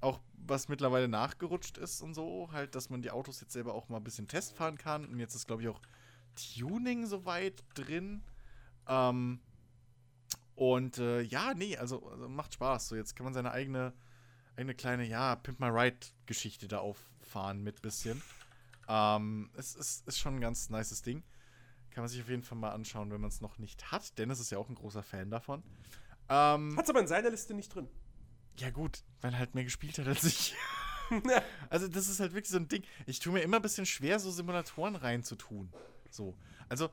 auch 0.00 0.20
was 0.46 0.68
mittlerweile 0.68 1.08
nachgerutscht 1.08 1.78
ist 1.78 2.02
und 2.02 2.14
so, 2.14 2.50
halt, 2.52 2.74
dass 2.74 2.90
man 2.90 3.02
die 3.02 3.10
Autos 3.10 3.40
jetzt 3.40 3.52
selber 3.52 3.74
auch 3.74 3.88
mal 3.88 3.96
ein 3.96 4.04
bisschen 4.04 4.28
testfahren 4.28 4.76
kann. 4.76 5.06
Und 5.06 5.18
jetzt 5.18 5.34
ist, 5.34 5.46
glaube 5.46 5.62
ich, 5.62 5.68
auch 5.68 5.80
Tuning 6.38 7.06
soweit 7.06 7.62
drin. 7.74 8.22
Ähm, 8.86 9.40
und 10.54 10.98
äh, 10.98 11.20
ja, 11.22 11.54
nee, 11.54 11.76
also, 11.76 12.08
also 12.08 12.28
macht 12.28 12.54
Spaß. 12.54 12.88
So, 12.88 12.96
jetzt 12.96 13.14
kann 13.14 13.24
man 13.24 13.34
seine 13.34 13.52
eigene, 13.52 13.92
eigene 14.56 14.74
kleine, 14.74 15.04
ja, 15.04 15.36
Pimp 15.36 15.60
My 15.60 15.68
Ride-Geschichte 15.68 16.66
da 16.66 16.78
auffahren 16.78 17.62
mit 17.62 17.82
bisschen. 17.82 18.22
Ähm, 18.88 19.50
es 19.54 19.74
ist, 19.74 20.08
ist 20.08 20.18
schon 20.18 20.36
ein 20.36 20.40
ganz 20.40 20.70
nices 20.70 21.02
Ding. 21.02 21.22
Kann 21.90 22.02
man 22.02 22.08
sich 22.08 22.20
auf 22.20 22.28
jeden 22.28 22.42
Fall 22.42 22.58
mal 22.58 22.70
anschauen, 22.70 23.10
wenn 23.10 23.20
man 23.20 23.30
es 23.30 23.40
noch 23.40 23.58
nicht 23.58 23.92
hat. 23.92 24.18
Dennis 24.18 24.40
ist 24.40 24.50
ja 24.50 24.58
auch 24.58 24.68
ein 24.68 24.74
großer 24.74 25.02
Fan 25.02 25.30
davon. 25.30 25.62
Ähm, 26.28 26.76
Hat's 26.76 26.90
aber 26.90 27.00
in 27.00 27.06
seiner 27.06 27.30
Liste 27.30 27.54
nicht 27.54 27.74
drin. 27.74 27.88
ja, 28.56 28.70
gut, 28.70 29.04
weil 29.20 29.32
er 29.32 29.38
halt 29.38 29.54
mehr 29.54 29.64
gespielt 29.64 29.98
hat 29.98 30.08
als 30.08 30.24
ich. 30.24 30.54
also, 31.70 31.88
das 31.88 32.08
ist 32.08 32.20
halt 32.20 32.32
wirklich 32.32 32.50
so 32.50 32.58
ein 32.58 32.68
Ding. 32.68 32.82
Ich 33.06 33.20
tue 33.20 33.32
mir 33.32 33.40
immer 33.40 33.56
ein 33.56 33.62
bisschen 33.62 33.86
schwer, 33.86 34.18
so 34.18 34.30
Simulatoren 34.30 34.96
reinzutun. 34.96 35.72
So. 36.10 36.36
Also, 36.68 36.90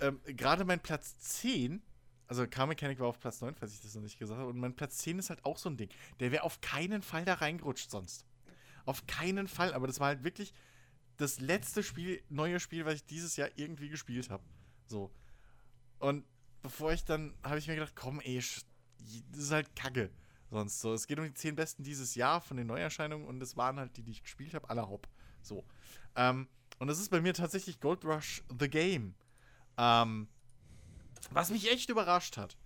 ähm, 0.00 0.20
gerade 0.24 0.64
mein 0.64 0.80
Platz 0.80 1.18
10, 1.18 1.82
also 2.26 2.46
Car 2.46 2.66
Mechanic 2.66 2.98
war 2.98 3.08
auf 3.08 3.20
Platz 3.20 3.40
9, 3.40 3.54
falls 3.54 3.74
ich 3.74 3.80
das 3.80 3.94
noch 3.94 4.02
nicht 4.02 4.18
gesagt 4.18 4.40
habe, 4.40 4.50
und 4.50 4.58
mein 4.58 4.74
Platz 4.74 4.98
10 4.98 5.18
ist 5.18 5.30
halt 5.30 5.44
auch 5.44 5.58
so 5.58 5.68
ein 5.68 5.76
Ding. 5.76 5.90
Der 6.20 6.32
wäre 6.32 6.42
auf 6.42 6.60
keinen 6.60 7.02
Fall 7.02 7.24
da 7.24 7.34
reingerutscht 7.34 7.90
sonst. 7.90 8.24
Auf 8.86 9.06
keinen 9.06 9.48
Fall, 9.48 9.72
aber 9.74 9.86
das 9.86 10.00
war 10.00 10.08
halt 10.08 10.24
wirklich 10.24 10.52
das 11.16 11.40
letzte 11.40 11.82
Spiel, 11.82 12.22
neue 12.28 12.60
Spiel, 12.60 12.84
was 12.84 12.94
ich 12.94 13.06
dieses 13.06 13.36
Jahr 13.36 13.48
irgendwie 13.56 13.88
gespielt 13.88 14.30
habe. 14.30 14.42
So. 14.86 15.12
Und 15.98 16.24
bevor 16.62 16.92
ich 16.92 17.04
dann, 17.04 17.34
habe 17.42 17.58
ich 17.58 17.68
mir 17.68 17.74
gedacht, 17.74 17.94
komm, 17.94 18.20
ey, 18.20 18.36
das 18.36 18.64
ist 19.38 19.52
halt 19.52 19.74
Kacke. 19.76 20.10
Sonst 20.50 20.80
so. 20.80 20.92
Es 20.92 21.06
geht 21.06 21.18
um 21.18 21.24
die 21.24 21.34
10 21.34 21.56
besten 21.56 21.82
dieses 21.82 22.14
Jahr 22.14 22.40
von 22.40 22.56
den 22.56 22.66
Neuerscheinungen 22.66 23.26
und 23.26 23.42
es 23.42 23.56
waren 23.56 23.78
halt 23.78 23.96
die, 23.96 24.02
die 24.02 24.12
ich 24.12 24.22
gespielt 24.22 24.54
habe, 24.54 24.68
aller 24.70 24.88
Hopp. 24.88 25.08
So. 25.42 25.64
Ähm, 26.16 26.48
und 26.78 26.88
das 26.88 26.98
ist 26.98 27.10
bei 27.10 27.20
mir 27.20 27.34
tatsächlich 27.34 27.80
Gold 27.80 28.04
Rush 28.04 28.42
The 28.58 28.68
Game. 28.68 29.14
Ähm, 29.76 30.28
was 31.30 31.50
mich 31.50 31.70
echt 31.70 31.88
überrascht 31.90 32.36
hat. 32.36 32.56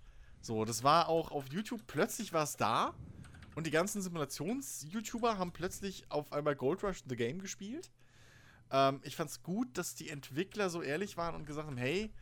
So, 0.41 0.65
das 0.65 0.83
war 0.83 1.09
auch 1.09 1.31
auf 1.31 1.45
YouTube, 1.51 1.85
plötzlich 1.87 2.33
war 2.33 2.43
es 2.43 2.55
da 2.55 2.93
und 3.55 3.67
die 3.67 3.71
ganzen 3.71 4.01
Simulations-YouTuber 4.01 5.37
haben 5.37 5.51
plötzlich 5.51 6.09
auf 6.09 6.31
einmal 6.31 6.55
Gold 6.55 6.83
Rush 6.83 7.03
The 7.07 7.15
Game 7.15 7.39
gespielt. 7.39 7.91
Ähm, 8.71 9.01
ich 9.03 9.15
fand's 9.15 9.41
gut, 9.43 9.77
dass 9.77 9.95
die 9.95 10.09
Entwickler 10.09 10.69
so 10.69 10.81
ehrlich 10.81 11.17
waren 11.17 11.35
und 11.35 11.45
gesagt 11.45 11.67
haben, 11.67 11.77
hey, 11.77 12.13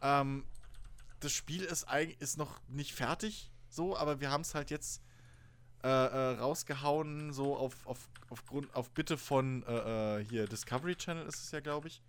ähm, 0.00 0.44
das 1.20 1.32
Spiel 1.32 1.62
ist, 1.62 1.86
ist 2.18 2.36
noch 2.36 2.60
nicht 2.68 2.94
fertig, 2.94 3.52
so, 3.68 3.96
aber 3.96 4.20
wir 4.20 4.30
haben 4.30 4.40
es 4.40 4.54
halt 4.54 4.70
jetzt 4.70 5.02
äh, 5.84 5.88
äh, 5.88 6.38
rausgehauen, 6.38 7.32
so 7.32 7.56
auf, 7.56 7.86
auf, 7.86 8.08
aufgrund, 8.30 8.72
auf 8.74 8.90
Bitte 8.90 9.18
von 9.18 9.64
äh, 9.64 10.20
äh, 10.20 10.24
hier 10.24 10.46
Discovery 10.46 10.94
Channel 10.94 11.26
ist 11.26 11.42
es 11.42 11.50
ja, 11.50 11.60
glaube 11.60 11.88
ich. 11.88 12.00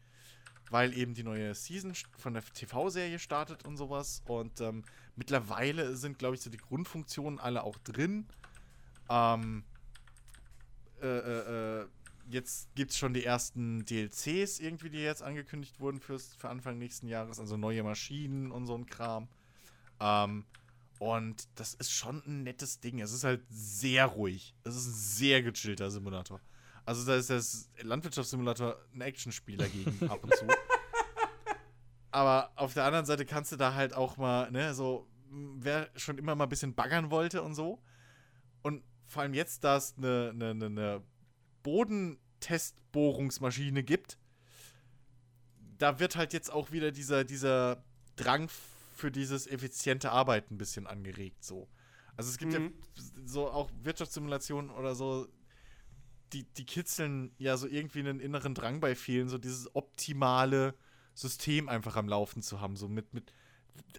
Weil 0.70 0.96
eben 0.96 1.14
die 1.14 1.24
neue 1.24 1.56
Season 1.56 1.94
von 2.18 2.34
der 2.34 2.44
TV-Serie 2.44 3.18
startet 3.20 3.66
und 3.66 3.78
sowas. 3.78 4.22
Und 4.26 4.62
ähm, 4.62 4.84
mittlerweile 5.16 5.96
sind, 5.96 6.20
glaube 6.20 6.36
ich, 6.36 6.42
so 6.42 6.50
die 6.50 6.58
Grundfunktionen 6.58 7.40
alle 7.40 7.64
auch 7.64 7.78
drin. 7.80 8.28
Ähm, 9.10 9.64
äh, 11.02 11.08
äh, 11.08 11.82
äh, 11.82 11.88
jetzt 12.30 12.74
gibt 12.76 12.92
es 12.92 12.98
schon 12.98 13.14
die 13.14 13.26
ersten 13.26 13.86
DLCs 13.86 14.60
irgendwie, 14.60 14.90
die 14.90 15.00
jetzt 15.00 15.22
angekündigt 15.24 15.80
wurden 15.80 16.00
fürs, 16.00 16.36
für 16.36 16.50
Anfang 16.50 16.78
nächsten 16.78 17.08
Jahres. 17.08 17.40
Also 17.40 17.58
neue 17.58 17.84
Maschinen 17.84 18.52
und 18.52 18.68
so 18.68 18.76
ein 18.76 18.86
Kram. 18.86 19.28
Ähm, 20.00 20.46
und 21.00 21.48
das 21.56 21.74
ist 21.74 21.92
schon 21.92 22.24
ein 22.26 22.44
nettes 22.44 22.80
Ding. 22.80 23.00
Es 23.00 23.12
ist 23.12 23.24
halt 23.24 23.44
sehr 23.50 24.06
ruhig. 24.06 24.56
Es 24.64 24.76
ist 24.76 24.88
ein 24.88 24.94
sehr 24.94 25.44
gechillter 25.44 25.92
Simulator. 25.92 26.40
Also 26.86 27.06
da 27.06 27.16
ist 27.16 27.30
das 27.30 27.70
Landwirtschaftssimulator 27.82 28.78
ein 28.94 29.02
Actionspiel 29.02 29.58
dagegen 29.58 29.98
ab 30.10 30.24
und 30.24 30.36
zu. 30.36 30.48
Aber 32.12 32.52
auf 32.56 32.74
der 32.74 32.86
anderen 32.86 33.06
Seite 33.06 33.26
kannst 33.26 33.52
du 33.52 33.56
da 33.56 33.74
halt 33.74 33.94
auch 33.94 34.18
mal, 34.18 34.52
ne, 34.52 34.74
so, 34.74 35.08
wer 35.30 35.90
schon 35.96 36.18
immer 36.18 36.36
mal 36.36 36.46
ein 36.46 36.50
bisschen 36.50 36.76
baggern 36.76 37.10
wollte 37.10 37.42
und 37.42 37.56
so. 37.56 37.82
Und 38.62 38.84
vor 39.06 39.24
allem 39.24 39.34
jetzt, 39.34 39.64
da 39.64 39.78
es 39.78 39.96
eine, 39.98 40.32
eine, 40.34 40.50
eine, 40.52 40.66
eine 40.66 41.02
Bodentestbohrungsmaschine 41.64 43.84
gibt, 43.84 44.20
da 45.78 46.00
wird 46.00 46.16
halt 46.16 46.34
jetzt 46.34 46.52
auch 46.52 46.72
wieder 46.72 46.92
dieser, 46.92 47.24
dieser 47.24 47.84
Drang 48.16 48.50
für 48.94 49.12
dieses 49.12 49.48
effiziente 49.48 50.12
Arbeiten 50.12 50.56
ein 50.56 50.58
bisschen 50.58 50.88
angeregt, 50.88 51.44
so. 51.44 51.68
Also 52.16 52.30
es 52.30 52.38
gibt 52.38 52.54
Mhm. 52.54 52.74
ja 52.96 53.04
so 53.26 53.50
auch 53.50 53.70
Wirtschaftssimulationen 53.82 54.70
oder 54.70 54.96
so, 54.96 55.28
die, 56.32 56.44
die 56.58 56.66
kitzeln 56.66 57.32
ja 57.38 57.58
so 57.58 57.68
irgendwie 57.68 58.00
einen 58.00 58.20
inneren 58.20 58.56
Drang 58.56 58.80
bei 58.80 58.96
vielen, 58.96 59.30
so 59.30 59.38
dieses 59.38 59.76
optimale 59.76 60.74
System 61.14 61.70
einfach 61.70 61.96
am 61.96 62.08
Laufen 62.08 62.42
zu 62.42 62.60
haben. 62.60 62.76
So 62.76 62.88
mit, 62.88 63.14
mit 63.14 63.32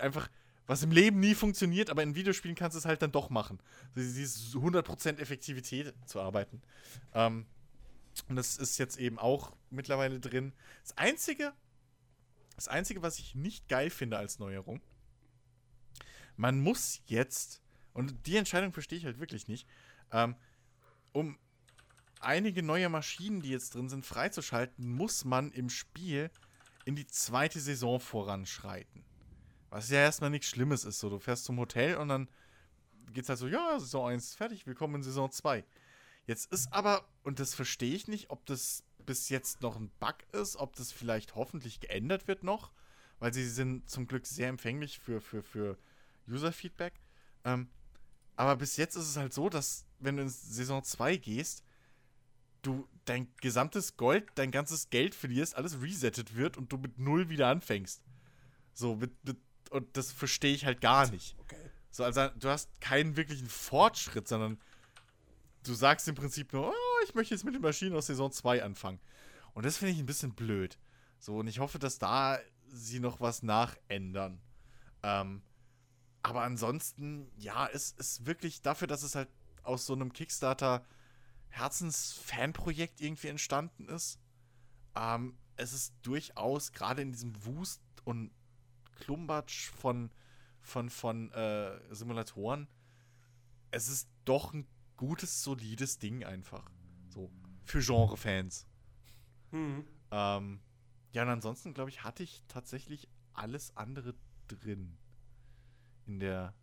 einfach, 0.00 0.28
was 0.66 0.82
im 0.82 0.90
Leben 0.90 1.20
nie 1.20 1.34
funktioniert, 1.34 1.90
aber 1.90 2.02
in 2.02 2.14
Videospielen 2.14 2.56
kannst 2.56 2.74
du 2.74 2.78
es 2.78 2.84
halt 2.86 3.02
dann 3.02 3.12
doch 3.12 3.30
machen. 3.30 3.58
So 3.94 4.00
Dieses 4.00 4.54
100% 4.54 5.18
Effektivität 5.18 5.94
zu 6.06 6.20
arbeiten. 6.20 6.60
Ähm, 7.12 7.46
und 8.28 8.36
das 8.36 8.56
ist 8.56 8.78
jetzt 8.78 8.96
eben 8.98 9.18
auch 9.18 9.52
mittlerweile 9.70 10.20
drin. 10.20 10.52
Das 10.82 10.96
Einzige, 10.96 11.52
das 12.56 12.68
Einzige, 12.68 13.02
was 13.02 13.18
ich 13.18 13.34
nicht 13.34 13.68
geil 13.68 13.90
finde 13.90 14.18
als 14.18 14.38
Neuerung, 14.38 14.80
man 16.36 16.60
muss 16.60 17.00
jetzt, 17.06 17.62
und 17.92 18.26
die 18.26 18.36
Entscheidung 18.36 18.72
verstehe 18.72 18.98
ich 18.98 19.04
halt 19.04 19.20
wirklich 19.20 19.48
nicht, 19.48 19.68
ähm, 20.12 20.36
um 21.12 21.38
einige 22.20 22.62
neue 22.62 22.88
Maschinen, 22.88 23.40
die 23.40 23.50
jetzt 23.50 23.74
drin 23.74 23.88
sind, 23.88 24.04
freizuschalten, 24.04 24.88
muss 24.88 25.24
man 25.24 25.52
im 25.52 25.70
Spiel 25.70 26.30
in 26.84 26.96
die 26.96 27.06
zweite 27.06 27.60
Saison 27.60 28.00
voranschreiten. 28.00 29.04
Was 29.70 29.90
ja 29.90 29.98
erstmal 29.98 30.30
nichts 30.30 30.48
Schlimmes 30.48 30.84
ist. 30.84 31.00
So, 31.00 31.10
du 31.10 31.18
fährst 31.18 31.44
zum 31.44 31.58
Hotel 31.58 31.96
und 31.96 32.08
dann 32.08 32.28
geht's 33.12 33.28
halt 33.28 33.38
so, 33.38 33.48
ja, 33.48 33.78
Saison 33.78 34.08
1 34.08 34.24
ist 34.24 34.34
fertig, 34.36 34.66
willkommen 34.66 34.96
in 34.96 35.02
Saison 35.02 35.30
2. 35.30 35.64
Jetzt 36.26 36.50
ist 36.52 36.72
aber, 36.72 37.06
und 37.22 37.38
das 37.38 37.54
verstehe 37.54 37.94
ich 37.94 38.08
nicht, 38.08 38.30
ob 38.30 38.46
das 38.46 38.84
bis 39.06 39.28
jetzt 39.28 39.62
noch 39.62 39.76
ein 39.76 39.90
Bug 40.00 40.16
ist, 40.32 40.56
ob 40.56 40.76
das 40.76 40.92
vielleicht 40.92 41.34
hoffentlich 41.34 41.80
geändert 41.80 42.28
wird 42.28 42.42
noch, 42.42 42.72
weil 43.18 43.32
sie 43.32 43.48
sind 43.48 43.88
zum 43.88 44.06
Glück 44.06 44.26
sehr 44.26 44.48
empfänglich 44.48 44.98
für, 44.98 45.20
für, 45.20 45.42
für 45.42 45.78
User-Feedback. 46.28 46.94
Ähm, 47.44 47.68
aber 48.36 48.56
bis 48.56 48.76
jetzt 48.76 48.96
ist 48.96 49.08
es 49.08 49.16
halt 49.16 49.32
so, 49.32 49.48
dass 49.48 49.86
wenn 50.00 50.16
du 50.16 50.22
in 50.22 50.28
Saison 50.28 50.82
2 50.82 51.16
gehst, 51.16 51.62
du 52.62 52.88
dein 53.04 53.28
gesamtes 53.40 53.96
Gold, 53.96 54.30
dein 54.34 54.50
ganzes 54.50 54.90
Geld 54.90 55.14
verlierst, 55.14 55.56
alles 55.56 55.80
resettet 55.82 56.34
wird 56.36 56.56
und 56.56 56.72
du 56.72 56.78
mit 56.78 56.98
null 56.98 57.28
wieder 57.28 57.48
anfängst. 57.48 58.02
So, 58.72 58.96
mit, 58.96 59.12
mit, 59.24 59.36
und 59.70 59.96
das 59.96 60.12
verstehe 60.12 60.54
ich 60.54 60.64
halt 60.64 60.80
gar 60.80 61.10
nicht. 61.10 61.36
Okay. 61.40 61.70
So, 61.90 62.04
also 62.04 62.28
du 62.28 62.48
hast 62.48 62.80
keinen 62.80 63.16
wirklichen 63.16 63.48
Fortschritt, 63.48 64.26
sondern 64.26 64.58
du 65.64 65.74
sagst 65.74 66.08
im 66.08 66.14
Prinzip 66.14 66.52
nur, 66.52 66.70
oh, 66.70 66.93
ich 67.04 67.14
möchte 67.14 67.34
jetzt 67.34 67.44
mit 67.44 67.54
den 67.54 67.62
Maschinen 67.62 67.94
aus 67.94 68.06
Saison 68.06 68.30
2 68.30 68.62
anfangen. 68.62 69.00
Und 69.52 69.64
das 69.64 69.76
finde 69.76 69.92
ich 69.92 69.98
ein 69.98 70.06
bisschen 70.06 70.34
blöd. 70.34 70.78
So, 71.18 71.38
und 71.38 71.46
ich 71.46 71.58
hoffe, 71.58 71.78
dass 71.78 71.98
da 71.98 72.38
sie 72.68 73.00
noch 73.00 73.20
was 73.20 73.42
nachändern. 73.42 74.40
Ähm, 75.02 75.42
aber 76.22 76.42
ansonsten, 76.42 77.30
ja, 77.36 77.68
es 77.72 77.92
ist 77.92 78.26
wirklich 78.26 78.62
dafür, 78.62 78.88
dass 78.88 79.02
es 79.02 79.14
halt 79.14 79.28
aus 79.62 79.86
so 79.86 79.92
einem 79.92 80.12
Kickstarter 80.12 80.84
Herzensfanprojekt 81.48 83.00
irgendwie 83.00 83.28
entstanden 83.28 83.88
ist. 83.88 84.18
Ähm, 84.96 85.36
es 85.56 85.72
ist 85.72 85.94
durchaus 86.02 86.72
gerade 86.72 87.02
in 87.02 87.12
diesem 87.12 87.44
Wust 87.44 87.82
und 88.04 88.32
Klumbatsch 88.96 89.70
von, 89.70 90.10
von, 90.60 90.90
von 90.90 91.30
äh, 91.32 91.78
Simulatoren, 91.94 92.68
es 93.70 93.88
ist 93.88 94.08
doch 94.24 94.52
ein 94.52 94.66
gutes, 94.96 95.42
solides 95.42 95.98
Ding 95.98 96.24
einfach. 96.24 96.64
Für 97.64 97.80
Genre-Fans. 97.80 98.66
Hm. 99.50 99.84
Ähm, 100.10 100.60
ja, 101.12 101.22
und 101.22 101.28
ansonsten, 101.28 101.74
glaube 101.74 101.90
ich, 101.90 102.04
hatte 102.04 102.22
ich 102.22 102.42
tatsächlich 102.48 103.08
alles 103.32 103.76
andere 103.76 104.14
drin. 104.48 104.96
In 106.06 106.18
der, 106.20 106.54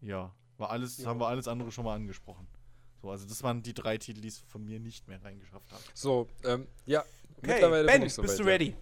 ja, 0.00 0.34
war 0.56 0.70
alles, 0.70 0.98
Ja. 0.98 1.08
haben 1.08 1.20
wir 1.20 1.26
alles 1.28 1.48
andere 1.48 1.70
schon 1.70 1.84
mal 1.84 1.94
angesprochen. 1.94 2.46
So, 3.02 3.10
also 3.10 3.26
das 3.28 3.42
waren 3.42 3.62
die 3.62 3.74
drei 3.74 3.98
Titel, 3.98 4.20
die 4.20 4.28
es 4.28 4.38
von 4.38 4.64
mir 4.64 4.80
nicht 4.80 5.06
mehr 5.06 5.22
reingeschafft 5.22 5.70
haben. 5.70 5.82
So, 5.94 6.28
ähm, 6.44 6.66
ja, 6.86 7.00
Okay, 7.38 7.48
mittlerweile 7.52 7.86
Ben, 7.86 8.00
bin 8.00 8.06
ich 8.06 8.14
so 8.14 8.22
bist 8.22 8.38
du 8.38 8.44
weit, 8.44 8.46
ja. 8.46 8.52
ready? 8.52 8.76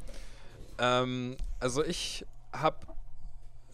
Ähm, 0.78 1.36
also 1.58 1.84
ich 1.84 2.24
habe 2.52 2.86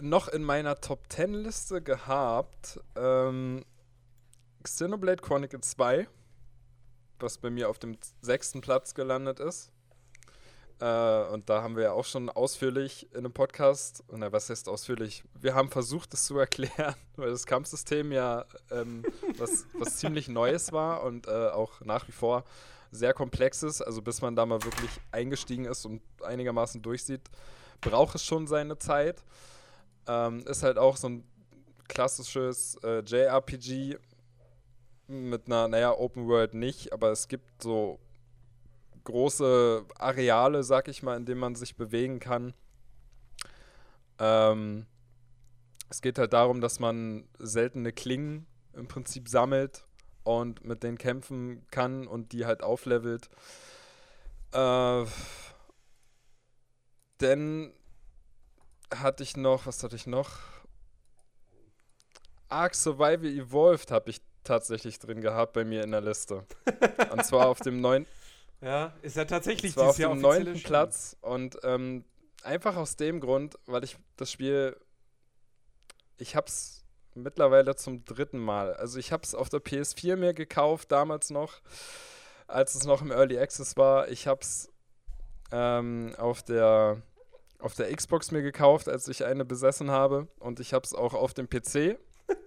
noch 0.00 0.28
in 0.28 0.42
meiner 0.42 0.76
Top 0.80 1.04
10 1.12 1.34
Liste 1.34 1.82
gehabt 1.82 2.80
ähm, 2.96 3.64
Xenoblade 4.62 5.20
Chronicle 5.22 5.60
2, 5.60 6.08
was 7.22 7.38
bei 7.38 7.50
mir 7.50 7.68
auf 7.68 7.78
dem 7.78 7.96
sechsten 8.20 8.60
Platz 8.60 8.94
gelandet 8.94 9.40
ist. 9.40 9.70
Äh, 10.80 11.24
und 11.28 11.50
da 11.50 11.62
haben 11.62 11.76
wir 11.76 11.84
ja 11.84 11.92
auch 11.92 12.06
schon 12.06 12.30
ausführlich 12.30 13.08
in 13.12 13.18
einem 13.18 13.32
Podcast, 13.32 14.02
na, 14.10 14.32
was 14.32 14.48
heißt 14.48 14.68
ausführlich? 14.68 15.24
Wir 15.38 15.54
haben 15.54 15.70
versucht, 15.70 16.14
es 16.14 16.24
zu 16.24 16.38
erklären, 16.38 16.94
weil 17.16 17.30
das 17.30 17.46
Kampfsystem 17.46 18.12
ja 18.12 18.46
ähm, 18.70 19.04
was, 19.36 19.66
was 19.78 19.98
ziemlich 19.98 20.28
Neues 20.28 20.72
war 20.72 21.02
und 21.02 21.26
äh, 21.26 21.48
auch 21.48 21.80
nach 21.82 22.08
wie 22.08 22.12
vor 22.12 22.44
sehr 22.90 23.12
komplex 23.12 23.62
ist. 23.62 23.82
Also 23.82 24.00
bis 24.00 24.22
man 24.22 24.34
da 24.34 24.46
mal 24.46 24.62
wirklich 24.64 24.90
eingestiegen 25.12 25.66
ist 25.66 25.84
und 25.84 26.02
einigermaßen 26.22 26.80
durchsieht, 26.80 27.22
braucht 27.82 28.14
es 28.14 28.24
schon 28.24 28.46
seine 28.46 28.78
Zeit. 28.78 29.22
Ähm, 30.06 30.40
ist 30.46 30.62
halt 30.62 30.78
auch 30.78 30.96
so 30.96 31.08
ein 31.08 31.24
klassisches 31.88 32.76
äh, 32.82 33.00
JRPG 33.00 33.98
mit 35.10 35.46
einer, 35.46 35.68
naja, 35.68 35.92
Open 35.92 36.26
World 36.28 36.54
nicht, 36.54 36.92
aber 36.92 37.10
es 37.10 37.28
gibt 37.28 37.62
so 37.62 37.98
große 39.04 39.84
Areale, 39.96 40.62
sag 40.62 40.88
ich 40.88 41.02
mal, 41.02 41.16
in 41.16 41.26
denen 41.26 41.40
man 41.40 41.54
sich 41.54 41.76
bewegen 41.76 42.20
kann. 42.20 42.54
Ähm, 44.18 44.86
es 45.88 46.00
geht 46.02 46.18
halt 46.18 46.32
darum, 46.32 46.60
dass 46.60 46.78
man 46.78 47.28
seltene 47.38 47.92
Klingen 47.92 48.46
im 48.74 48.86
Prinzip 48.86 49.28
sammelt 49.28 49.84
und 50.22 50.64
mit 50.64 50.82
denen 50.82 50.98
kämpfen 50.98 51.66
kann 51.70 52.06
und 52.06 52.32
die 52.32 52.46
halt 52.46 52.62
auflevelt. 52.62 53.28
Äh, 54.52 55.04
dann 57.18 57.72
hatte 58.94 59.22
ich 59.22 59.36
noch, 59.36 59.66
was 59.66 59.82
hatte 59.82 59.96
ich 59.96 60.06
noch? 60.06 60.38
Ark 62.48 62.74
Survival 62.74 63.26
Evolved 63.26 63.90
habe 63.90 64.10
ich 64.10 64.20
tatsächlich 64.44 64.98
drin 64.98 65.20
gehabt 65.20 65.52
bei 65.52 65.64
mir 65.64 65.82
in 65.82 65.92
der 65.92 66.00
Liste. 66.00 66.44
und 67.12 67.24
zwar 67.24 67.48
auf 67.48 67.60
dem 67.60 67.80
neuen, 67.80 68.06
Ja, 68.60 68.92
ist 69.02 69.16
ja 69.16 69.24
tatsächlich 69.24 69.72
es 69.72 69.76
war 69.76 69.90
auf 69.90 69.98
Jahr 69.98 70.12
dem 70.12 70.20
neunten. 70.20 70.62
Platz 70.62 71.16
und 71.20 71.58
ähm, 71.62 72.04
einfach 72.42 72.76
aus 72.76 72.96
dem 72.96 73.20
Grund, 73.20 73.58
weil 73.66 73.84
ich 73.84 73.96
das 74.16 74.30
Spiel, 74.30 74.76
ich 76.18 76.36
hab's 76.36 76.84
mittlerweile 77.14 77.74
zum 77.76 78.04
dritten 78.04 78.38
Mal, 78.38 78.74
also 78.74 78.98
ich 78.98 79.12
hab's 79.12 79.34
auf 79.34 79.48
der 79.48 79.60
PS4 79.60 80.16
mir 80.16 80.32
gekauft, 80.34 80.92
damals 80.92 81.30
noch, 81.30 81.60
als 82.46 82.74
es 82.74 82.84
noch 82.84 83.02
im 83.02 83.10
Early 83.10 83.38
Access 83.38 83.76
war. 83.76 84.08
Ich 84.08 84.26
hab's 84.26 84.70
ähm, 85.52 86.14
auf 86.18 86.42
der 86.42 87.02
auf 87.58 87.74
der 87.74 87.94
Xbox 87.94 88.30
mir 88.30 88.40
gekauft, 88.40 88.88
als 88.88 89.06
ich 89.08 89.24
eine 89.26 89.44
besessen 89.44 89.90
habe 89.90 90.28
und 90.38 90.60
ich 90.60 90.72
hab's 90.72 90.94
auch 90.94 91.12
auf 91.12 91.34
dem 91.34 91.46
PC 91.48 91.98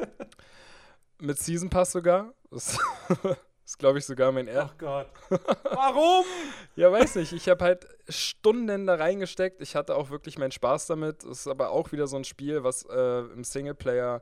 mit 1.24 1.40
Season 1.40 1.70
Pass 1.70 1.92
sogar. 1.92 2.34
Das 2.52 2.78
ist 3.66 3.80
glaube 3.80 4.00
ich 4.00 4.06
sogar 4.06 4.32
mein 4.32 4.48
er 4.48 4.70
Ach 4.72 4.78
Gott. 4.78 5.08
Warum? 5.64 6.26
ja, 6.76 6.92
weiß 6.92 7.16
nicht. 7.16 7.34
Ich 7.34 7.50
habe 7.50 7.64
halt 7.64 7.88
Stunden 8.10 8.86
da 8.86 8.96
reingesteckt. 8.96 9.62
Ich 9.62 9.76
hatte 9.76 9.96
auch 9.96 10.10
wirklich 10.10 10.38
meinen 10.38 10.52
Spaß 10.52 10.88
damit. 10.88 11.24
Es 11.24 11.42
ist 11.42 11.48
aber 11.48 11.70
auch 11.70 11.92
wieder 11.92 12.08
so 12.08 12.18
ein 12.18 12.26
Spiel, 12.26 12.64
was 12.64 12.84
äh, 12.84 13.20
im 13.34 13.44
Singleplayer, 13.44 14.22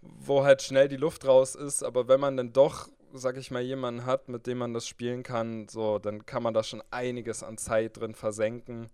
wo 0.00 0.44
halt 0.44 0.62
schnell 0.62 0.88
die 0.88 0.96
Luft 0.96 1.26
raus 1.26 1.54
ist. 1.54 1.82
Aber 1.82 2.08
wenn 2.08 2.20
man 2.20 2.36
dann 2.36 2.52
doch, 2.52 2.88
sag 3.12 3.36
ich 3.36 3.50
mal, 3.50 3.62
jemanden 3.62 4.04
hat, 4.04 4.28
mit 4.28 4.46
dem 4.46 4.58
man 4.58 4.74
das 4.74 4.88
spielen 4.88 5.22
kann, 5.22 5.68
so, 5.68 5.98
dann 5.98 6.26
kann 6.26 6.42
man 6.42 6.54
da 6.54 6.64
schon 6.64 6.82
einiges 6.90 7.42
an 7.42 7.56
Zeit 7.56 7.98
drin 7.98 8.14
versenken. 8.14 8.90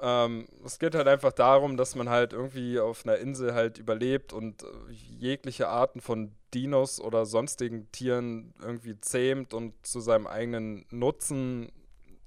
Ähm, 0.00 0.48
es 0.64 0.78
geht 0.78 0.94
halt 0.94 1.08
einfach 1.08 1.32
darum, 1.32 1.76
dass 1.76 1.94
man 1.94 2.08
halt 2.08 2.32
irgendwie 2.32 2.80
auf 2.80 3.04
einer 3.04 3.18
Insel 3.18 3.54
halt 3.54 3.78
überlebt 3.78 4.32
und 4.32 4.62
äh, 4.62 4.66
jegliche 4.90 5.68
Arten 5.68 6.00
von 6.00 6.32
Dinos 6.54 7.00
oder 7.00 7.26
sonstigen 7.26 7.90
Tieren 7.92 8.54
irgendwie 8.62 8.98
zähmt 9.00 9.52
und 9.52 9.74
zu 9.86 10.00
seinem 10.00 10.26
eigenen 10.26 10.86
Nutzen 10.90 11.70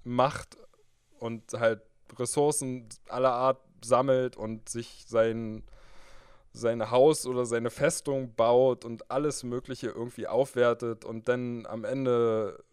macht 0.04 0.58
und 1.20 1.54
halt 1.54 1.82
Ressourcen 2.18 2.88
aller 3.10 3.34
Art 3.34 3.60
sammelt 3.84 4.38
und 4.38 4.70
sich 4.70 5.06
sein, 5.08 5.64
sein 6.52 6.92
Haus 6.92 7.26
oder 7.26 7.46
seine 7.46 7.72
Festung 7.72 8.36
baut 8.36 8.86
und 8.86 9.10
alles 9.10 9.44
Mögliche 9.44 9.88
irgendwie 9.88 10.28
aufwertet 10.28 11.06
und 11.06 11.28
dann 11.28 11.66
am 11.66 11.86
Ende 11.86 12.64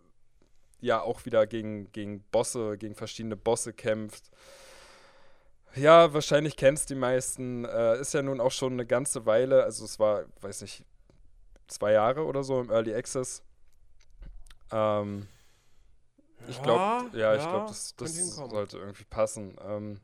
ja 0.81 1.01
auch 1.01 1.25
wieder 1.25 1.47
gegen, 1.47 1.91
gegen 1.93 2.23
Bosse, 2.31 2.77
gegen 2.79 2.95
verschiedene 2.95 3.37
Bosse 3.37 3.73
kämpft. 3.73 4.31
Ja, 5.77 6.13
wahrscheinlich 6.13 6.57
kennst 6.57 6.91
die 6.91 6.95
meisten. 6.95 7.65
Äh, 7.65 8.01
ist 8.01 8.15
ja 8.15 8.23
nun 8.23 8.41
auch 8.41 8.51
schon 8.51 8.73
eine 8.73 8.87
ganze 8.87 9.27
Weile, 9.27 9.65
also 9.65 9.85
es 9.85 9.99
war, 9.99 10.25
weiß 10.41 10.63
nicht, 10.63 10.85
zwei 11.69 11.93
Jahre 11.93 12.25
oder 12.25 12.43
so 12.43 12.61
im 12.61 12.71
Early 12.71 12.95
Access. 12.95 13.43
Ähm, 14.73 15.29
ich 16.49 16.61
glaube, 16.63 17.17
ja, 17.17 17.35
ich 17.35 17.43
glaube, 17.43 17.67
das, 17.69 17.95
das 17.97 18.35
sollte 18.35 18.79
irgendwie 18.79 19.05
passen. 19.05 19.57
Ähm, 19.65 20.01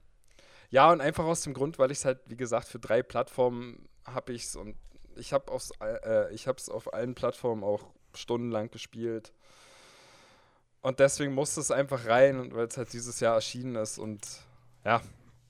ja, 0.71 0.91
und 0.93 1.01
einfach 1.01 1.25
aus 1.25 1.43
dem 1.43 1.55
Grund, 1.55 1.79
weil 1.79 1.91
ich 1.91 1.99
es 1.99 2.05
halt, 2.05 2.21
wie 2.27 2.37
gesagt, 2.37 2.69
für 2.69 2.79
drei 2.79 3.03
Plattformen 3.03 3.89
habe 4.05 4.33
ich 4.33 4.45
es 4.45 4.57
und 4.57 4.77
ich 5.17 5.33
habe 5.33 5.51
äh, 5.81 6.33
ich 6.35 6.47
habe 6.47 6.59
es 6.59 6.69
auf 6.69 6.93
allen 6.93 7.15
Plattformen 7.15 7.65
auch 7.65 7.87
stundenlang 8.15 8.71
gespielt. 8.71 9.33
Und 10.83 11.01
deswegen 11.01 11.35
musste 11.35 11.61
es 11.61 11.71
einfach 11.71 12.07
rein, 12.07 12.55
weil 12.55 12.67
es 12.67 12.77
halt 12.77 12.93
dieses 12.93 13.19
Jahr 13.21 13.35
erschienen 13.35 13.77
ist. 13.77 13.99
Und 13.99 14.25
ja, 14.85 15.01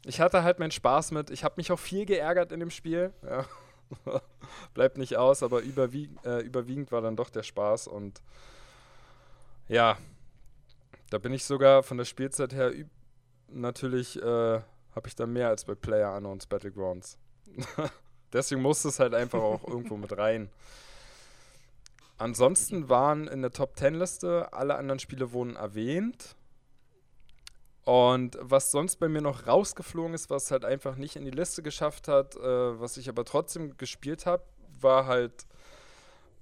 ich 0.07 0.21
hatte 0.21 0.45
halt 0.45 0.59
meinen 0.59 0.71
Spaß 0.71 1.11
mit. 1.11 1.31
Ich 1.31 1.45
habe 1.45 1.55
mich 1.57 1.73
auch 1.73 1.79
viel 1.79 2.07
geärgert 2.07 2.53
in 2.53 2.61
dem 2.61 2.71
Spiel. 2.71 3.13
Ja. 3.25 3.45
Bleibt 4.75 4.99
nicht 4.99 5.17
aus, 5.17 5.43
aber 5.43 5.61
überwieg 5.61 6.11
äh, 6.25 6.41
überwiegend 6.41 6.93
war 6.93 7.03
dann 7.03 7.17
doch 7.17 7.31
der 7.31 7.43
Spaß. 7.43 7.89
Und 7.89 8.23
ja, 9.69 9.99
da 11.11 11.19
bin 11.19 11.33
ich 11.33 11.45
sogar 11.45 11.83
von 11.83 11.99
der 11.99 12.05
Spielzeit 12.05 12.53
her 12.53 12.73
natürlich, 13.49 14.21
äh, 14.21 14.61
habe 14.95 15.09
ich 15.09 15.15
da 15.15 15.27
mehr 15.27 15.49
als 15.49 15.65
bei 15.65 15.75
Player 15.75 16.15
Unknowns 16.15 16.47
Battlegrounds. 16.47 17.19
Deswegen 18.33 18.63
musste 18.63 18.89
es 18.89 18.99
halt 18.99 19.15
einfach 19.15 19.41
auch 19.41 19.65
irgendwo 19.69 19.97
mit 19.97 20.17
rein. 20.17 20.51
Ansonsten 22.19 22.89
waren 22.89 23.29
in 23.29 23.43
der 23.43 23.53
Top 23.53 23.77
10 23.77 23.95
Liste 23.95 24.53
alle 24.53 24.77
anderen 24.77 24.99
Spiele 24.99 25.33
wurden 25.33 25.57
erwähnt. 25.57 26.37
Und 27.87 28.37
was 28.41 28.73
sonst 28.73 28.97
bei 28.97 29.09
mir 29.09 29.21
noch 29.21 29.47
rausgeflogen 29.47 30.13
ist, 30.13 30.29
was 30.29 30.51
halt 30.51 30.65
einfach 30.65 30.97
nicht 30.97 31.15
in 31.15 31.25
die 31.25 31.31
Liste 31.31 31.63
geschafft 31.63 32.09
hat, 32.09 32.35
äh, 32.35 32.81
was 32.81 32.97
ich 32.97 33.09
aber 33.09 33.25
trotzdem 33.25 33.77
gespielt 33.77 34.27
habe, 34.27 34.43
war 34.81 35.07
halt 35.07 35.47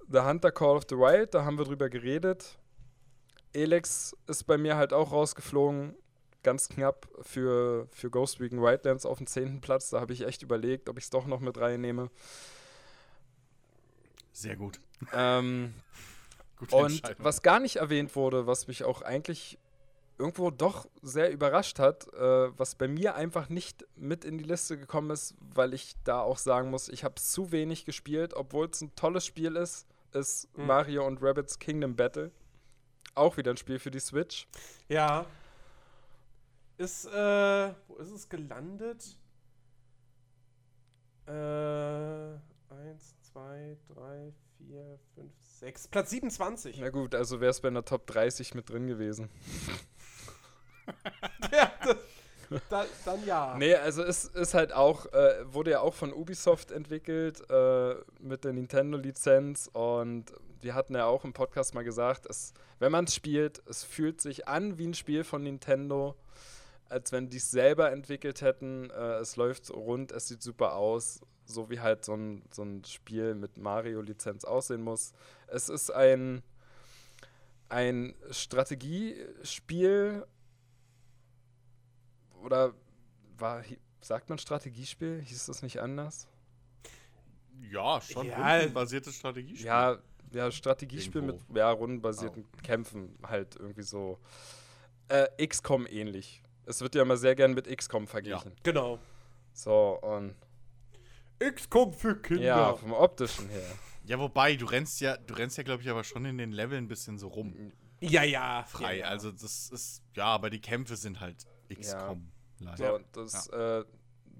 The 0.09 0.21
Hunter 0.21 0.51
Call 0.51 0.75
of 0.75 0.85
the 0.89 0.95
Wild. 0.95 1.35
Da 1.35 1.45
haben 1.45 1.59
wir 1.59 1.65
drüber 1.65 1.87
geredet. 1.87 2.57
Elex 3.53 4.17
ist 4.25 4.45
bei 4.45 4.57
mir 4.57 4.75
halt 4.75 4.91
auch 4.91 5.11
rausgeflogen, 5.11 5.95
ganz 6.41 6.67
knapp 6.67 7.07
für, 7.21 7.87
für 7.91 8.09
Ghost 8.09 8.39
Recon 8.39 8.63
Wildlands 8.63 9.05
auf 9.05 9.19
dem 9.19 9.27
10. 9.27 9.61
Platz. 9.61 9.91
Da 9.91 10.01
habe 10.01 10.13
ich 10.13 10.25
echt 10.25 10.41
überlegt, 10.41 10.89
ob 10.89 10.97
ich 10.97 11.03
es 11.03 11.09
doch 11.11 11.27
noch 11.27 11.41
mit 11.41 11.59
reinnehme. 11.59 12.09
Sehr 14.33 14.55
gut. 14.55 14.79
Ähm, 15.13 15.75
und 16.71 17.03
was 17.19 17.43
gar 17.43 17.59
nicht 17.59 17.75
erwähnt 17.75 18.15
wurde, 18.15 18.47
was 18.47 18.65
mich 18.65 18.83
auch 18.83 19.03
eigentlich 19.03 19.59
irgendwo 20.17 20.49
doch 20.49 20.87
sehr 21.01 21.31
überrascht 21.31 21.79
hat, 21.79 22.07
äh, 22.13 22.57
was 22.57 22.75
bei 22.75 22.87
mir 22.87 23.15
einfach 23.15 23.49
nicht 23.49 23.85
mit 23.95 24.23
in 24.23 24.37
die 24.37 24.43
Liste 24.43 24.77
gekommen 24.77 25.09
ist, 25.11 25.35
weil 25.39 25.73
ich 25.73 25.95
da 26.03 26.21
auch 26.21 26.37
sagen 26.37 26.69
muss, 26.69 26.89
ich 26.89 27.03
habe 27.03 27.15
zu 27.15 27.51
wenig 27.51 27.85
gespielt, 27.85 28.33
obwohl 28.33 28.67
es 28.67 28.81
ein 28.81 28.95
tolles 28.95 29.25
Spiel 29.25 29.55
ist, 29.55 29.87
ist 30.13 30.55
mhm. 30.57 30.67
Mario 30.67 31.05
und 31.05 31.21
Rabbits 31.21 31.59
Kingdom 31.59 31.95
Battle. 31.95 32.31
Auch 33.13 33.37
wieder 33.37 33.51
ein 33.51 33.57
Spiel 33.57 33.79
für 33.79 33.91
die 33.91 33.99
Switch. 33.99 34.47
Ja. 34.87 35.25
Ist, 36.77 37.05
äh, 37.05 37.73
wo 37.87 37.95
ist 37.95 38.11
es 38.11 38.27
gelandet? 38.27 39.17
Äh, 41.27 41.31
eins, 41.31 43.15
zwei, 43.21 43.77
drei, 43.87 44.33
4, 44.57 44.99
5, 45.15 45.31
6. 45.59 45.87
Platz 45.87 46.09
27. 46.09 46.79
Na 46.79 46.89
gut, 46.89 47.15
also 47.15 47.39
wäre 47.39 47.51
es 47.51 47.61
bei 47.61 47.69
einer 47.69 47.85
Top 47.85 48.07
30 48.07 48.53
mit 48.53 48.69
drin 48.69 48.87
gewesen. 48.87 49.29
ja, 51.51 51.71
das, 51.83 51.97
da, 52.69 52.85
dann 53.05 53.25
ja. 53.25 53.55
Nee, 53.57 53.75
also 53.75 54.03
es 54.03 54.25
ist 54.25 54.53
halt 54.53 54.73
auch, 54.73 55.05
äh, 55.13 55.43
wurde 55.45 55.71
ja 55.71 55.79
auch 55.81 55.93
von 55.93 56.13
Ubisoft 56.13 56.71
entwickelt 56.71 57.41
äh, 57.49 57.95
mit 58.19 58.43
der 58.43 58.53
Nintendo-Lizenz 58.53 59.69
und 59.73 60.25
wir 60.61 60.73
hatten 60.73 60.95
ja 60.95 61.05
auch 61.05 61.23
im 61.25 61.33
Podcast 61.33 61.73
mal 61.73 61.83
gesagt, 61.83 62.25
es, 62.27 62.53
wenn 62.79 62.91
man 62.91 63.05
es 63.05 63.15
spielt, 63.15 63.61
es 63.67 63.83
fühlt 63.83 64.21
sich 64.21 64.47
an 64.47 64.77
wie 64.77 64.87
ein 64.87 64.93
Spiel 64.93 65.23
von 65.23 65.43
Nintendo, 65.43 66.15
als 66.89 67.11
wenn 67.11 67.29
die 67.29 67.37
es 67.37 67.51
selber 67.51 67.91
entwickelt 67.91 68.41
hätten. 68.41 68.89
Äh, 68.89 69.17
es 69.17 69.35
läuft 69.35 69.71
rund, 69.71 70.11
es 70.11 70.27
sieht 70.27 70.41
super 70.41 70.75
aus 70.75 71.21
so 71.45 71.69
wie 71.69 71.79
halt 71.79 72.03
so 72.05 72.13
ein, 72.13 72.43
so 72.51 72.63
ein 72.63 72.83
Spiel 72.85 73.35
mit 73.35 73.57
Mario-Lizenz 73.57 74.45
aussehen 74.45 74.81
muss. 74.81 75.13
Es 75.47 75.69
ist 75.69 75.91
ein, 75.91 76.43
ein 77.69 78.15
Strategiespiel 78.31 80.25
oder 82.45 82.73
war, 83.37 83.63
sagt 84.01 84.29
man 84.29 84.37
Strategiespiel? 84.37 85.21
Hieß 85.21 85.47
das 85.47 85.61
nicht 85.61 85.81
anders? 85.81 86.27
Ja, 87.71 87.99
schon 88.01 88.27
ja, 88.27 88.57
rundenbasiertes 88.57 89.15
Strategiespiel. 89.15 89.65
Ja, 89.65 89.97
ja 90.31 90.51
Strategiespiel 90.51 91.21
Irgendwo. 91.21 91.43
mit 91.47 91.57
ja, 91.57 91.71
rundenbasierten 91.71 92.45
oh. 92.45 92.61
Kämpfen 92.63 93.17
halt 93.23 93.55
irgendwie 93.55 93.83
so. 93.83 94.19
Äh, 95.07 95.47
XCOM 95.47 95.85
ähnlich. 95.87 96.41
Es 96.65 96.81
wird 96.81 96.95
ja 96.95 97.03
immer 97.03 97.17
sehr 97.17 97.35
gern 97.35 97.53
mit 97.53 97.67
XCOM 97.67 98.07
verglichen. 98.07 98.51
Ja. 98.51 98.59
Genau. 98.63 98.99
So, 99.53 99.99
und 100.01 100.35
XCOM 101.39 101.93
für 101.93 102.19
Kinder. 102.21 102.43
Ja, 102.43 102.73
vom 102.73 102.93
optischen 102.93 103.49
her. 103.49 103.71
Ja, 104.05 104.19
wobei, 104.19 104.55
du 104.55 104.65
rennst 104.65 105.01
ja, 105.01 105.17
du 105.17 105.33
rennst 105.33 105.57
ja, 105.57 105.63
glaube 105.63 105.81
ich, 105.81 105.89
aber 105.89 106.03
schon 106.03 106.25
in 106.25 106.37
den 106.37 106.51
Leveln 106.51 106.85
ein 106.85 106.87
bisschen 106.87 107.17
so 107.17 107.27
rum. 107.27 107.71
Ja, 107.99 108.23
ja. 108.23 108.63
Frei. 108.67 108.99
Ja, 108.99 109.07
Also 109.07 109.31
das 109.31 109.69
ist, 109.69 110.03
ja, 110.15 110.25
aber 110.25 110.49
die 110.49 110.61
Kämpfe 110.61 110.95
sind 110.95 111.19
halt 111.19 111.45
XCOM. 111.73 112.31
Ja. 112.59 112.71
Leider. 112.71 112.99
So, 113.13 113.23
das 113.23 113.49
ja. 113.51 113.79
äh, 113.79 113.85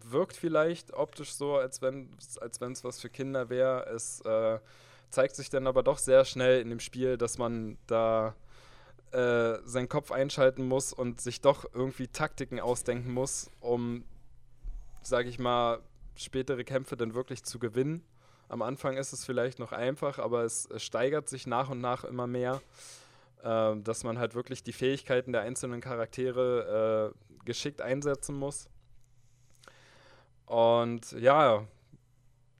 wirkt 0.03 0.35
vielleicht 0.35 0.94
optisch 0.94 1.34
so, 1.34 1.56
als 1.56 1.82
wenn 1.82 2.10
als 2.40 2.61
es 2.61 2.84
was 2.84 3.00
für 3.00 3.10
Kinder 3.10 3.50
wäre. 3.50 3.85
Es 3.88 4.22
äh, 4.22 4.60
zeigt 5.10 5.35
sich 5.35 5.50
dann 5.50 5.68
aber 5.68 5.84
doch 5.84 5.98
sehr 5.98 6.26
schnell 6.26 6.61
in 6.61 6.69
dem 6.69 6.80
Spiel, 6.80 7.18
dass 7.18 7.38
man 7.38 7.77
da 7.88 8.35
äh, 9.11 9.60
seinen 9.64 9.90
Kopf 9.90 10.11
einschalten 10.11 10.68
muss 10.68 10.94
und 10.94 11.22
sich 11.22 11.42
doch 11.42 11.66
irgendwie 11.74 12.08
Taktiken 12.08 12.60
ausdenken 12.60 13.14
muss, 13.14 13.50
um, 13.61 14.03
sag 15.02 15.26
ich 15.26 15.40
mal, 15.40 15.80
spätere 16.16 16.64
Kämpfe 16.64 16.98
dann 16.98 17.14
wirklich 17.14 17.44
zu 17.44 17.60
gewinnen. 17.60 18.03
Am 18.48 18.61
Anfang 18.61 18.98
ist 18.98 19.14
es 19.14 19.26
vielleicht 19.26 19.58
noch 19.60 19.72
einfach, 19.72 20.19
aber 20.19 20.44
es, 20.44 20.68
es 20.68 20.84
steigert 20.84 21.30
sich 21.30 21.48
nach 21.48 21.69
und 21.69 21.82
nach 21.82 22.03
immer 22.03 22.27
mehr, 22.27 22.61
äh, 23.44 23.76
dass 23.78 24.04
man 24.04 24.20
halt 24.20 24.36
wirklich 24.36 24.64
die 24.64 24.74
Fähigkeiten 24.74 25.32
der 25.32 25.42
einzelnen 25.42 25.82
Charaktere 25.82 27.14
äh, 27.14 27.46
geschickt 27.46 27.82
einsetzen 27.82 28.36
muss. 28.36 28.70
Und 30.46 31.12
ja, 31.14 31.68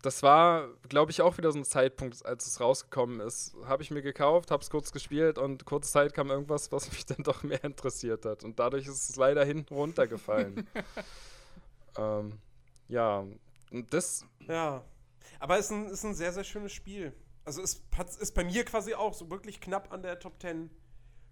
das 0.06 0.22
war, 0.22 0.70
glaube 0.88 1.12
ich, 1.12 1.22
auch 1.22 1.38
wieder 1.38 1.52
so 1.52 1.58
ein 1.58 1.66
Zeitpunkt, 1.66 2.26
als 2.26 2.45
es 2.45 2.60
rausgekommen 2.60 3.20
ist. 3.20 3.56
Habe 3.66 3.82
ich 3.82 3.90
mir 3.90 4.04
gekauft, 4.04 4.52
habe 4.52 4.62
es 4.62 4.70
kurz 4.70 4.92
gespielt 4.92 5.38
und 5.40 5.66
kurze 5.66 5.92
Zeit 5.92 6.14
kam 6.14 6.30
irgendwas, 6.30 6.72
was 6.72 6.92
mich 6.92 7.06
dann 7.06 7.24
doch 7.24 7.44
mehr 7.44 7.64
interessiert 7.64 8.26
hat. 8.26 8.44
Und 8.44 8.60
dadurch 8.60 8.86
ist 8.88 9.10
es 9.10 9.16
leider 9.16 9.44
hinten 9.44 9.74
runtergefallen. 9.74 10.68
ähm, 11.98 12.34
ja, 12.88 13.26
und 13.72 13.94
das. 13.94 14.26
Ja. 14.48 14.84
Aber 15.40 15.58
es 15.58 15.66
ist 15.66 15.72
ein, 15.72 15.86
ist 15.88 16.04
ein 16.06 16.14
sehr, 16.14 16.32
sehr 16.32 16.44
schönes 16.44 16.72
Spiel. 16.72 17.14
Also 17.45 17.61
es 17.61 17.83
ist 18.19 18.33
bei 18.33 18.43
mir 18.43 18.65
quasi 18.65 18.95
auch 18.95 19.14
so 19.14 19.30
wirklich 19.30 19.61
knapp 19.61 19.93
an 19.93 20.01
der 20.01 20.19
Top 20.19 20.41
10 20.41 20.72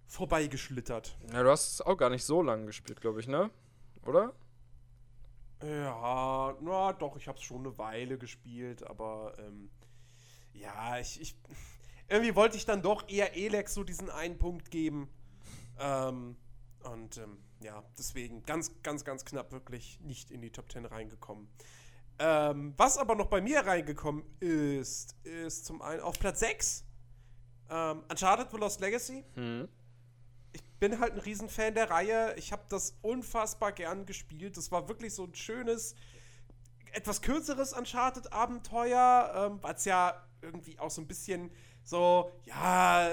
vorbeigeschlittert. 0.06 1.18
Ja, 1.32 1.42
du 1.42 1.50
hast 1.50 1.74
es 1.74 1.80
auch 1.80 1.96
gar 1.96 2.10
nicht 2.10 2.24
so 2.24 2.40
lange 2.40 2.66
gespielt, 2.66 3.00
glaube 3.00 3.20
ich, 3.20 3.26
ne? 3.26 3.50
Oder? 4.06 4.32
Ja, 5.62 6.56
na 6.60 6.92
doch, 6.92 7.16
ich 7.16 7.26
habe 7.26 7.38
es 7.38 7.44
schon 7.44 7.66
eine 7.66 7.78
Weile 7.78 8.18
gespielt, 8.18 8.82
aber 8.84 9.34
ähm, 9.38 9.70
ja, 10.52 10.98
ich, 10.98 11.20
ich 11.20 11.36
irgendwie 12.08 12.36
wollte 12.36 12.56
ich 12.56 12.66
dann 12.66 12.82
doch 12.82 13.08
eher 13.08 13.36
Elex 13.36 13.74
so 13.74 13.82
diesen 13.82 14.10
einen 14.10 14.38
Punkt 14.38 14.70
geben. 14.70 15.08
Ähm, 15.78 16.36
und 16.84 17.16
ähm, 17.16 17.38
ja, 17.60 17.82
deswegen 17.98 18.44
ganz, 18.44 18.70
ganz, 18.82 19.04
ganz 19.04 19.24
knapp 19.24 19.52
wirklich 19.52 19.98
nicht 20.00 20.30
in 20.30 20.42
die 20.42 20.50
Top 20.50 20.70
10 20.70 20.84
reingekommen. 20.84 21.48
Ähm, 22.18 22.74
was 22.76 22.96
aber 22.96 23.14
noch 23.16 23.26
bei 23.26 23.40
mir 23.40 23.60
reingekommen 23.60 24.24
ist, 24.40 25.16
ist 25.24 25.66
zum 25.66 25.82
einen 25.82 26.00
auf 26.00 26.18
Platz 26.18 26.40
6 26.40 26.84
ähm, 27.70 28.04
Uncharted 28.08 28.50
The 28.50 28.56
Lost 28.56 28.80
Legacy. 28.80 29.24
Mhm. 29.34 29.68
Ich 30.52 30.62
bin 30.78 31.00
halt 31.00 31.14
ein 31.14 31.18
Riesenfan 31.18 31.74
der 31.74 31.90
Reihe. 31.90 32.34
Ich 32.36 32.52
habe 32.52 32.62
das 32.68 32.96
unfassbar 33.02 33.72
gern 33.72 34.06
gespielt. 34.06 34.56
Das 34.56 34.70
war 34.70 34.88
wirklich 34.88 35.14
so 35.14 35.24
ein 35.24 35.34
schönes, 35.34 35.94
etwas 36.92 37.20
kürzeres 37.22 37.72
Uncharted-Abenteuer, 37.72 39.50
ähm, 39.50 39.58
weil 39.62 39.74
es 39.74 39.84
ja 39.84 40.22
irgendwie 40.42 40.78
auch 40.78 40.90
so 40.90 41.00
ein 41.00 41.08
bisschen 41.08 41.50
so, 41.82 42.30
ja, 42.44 43.10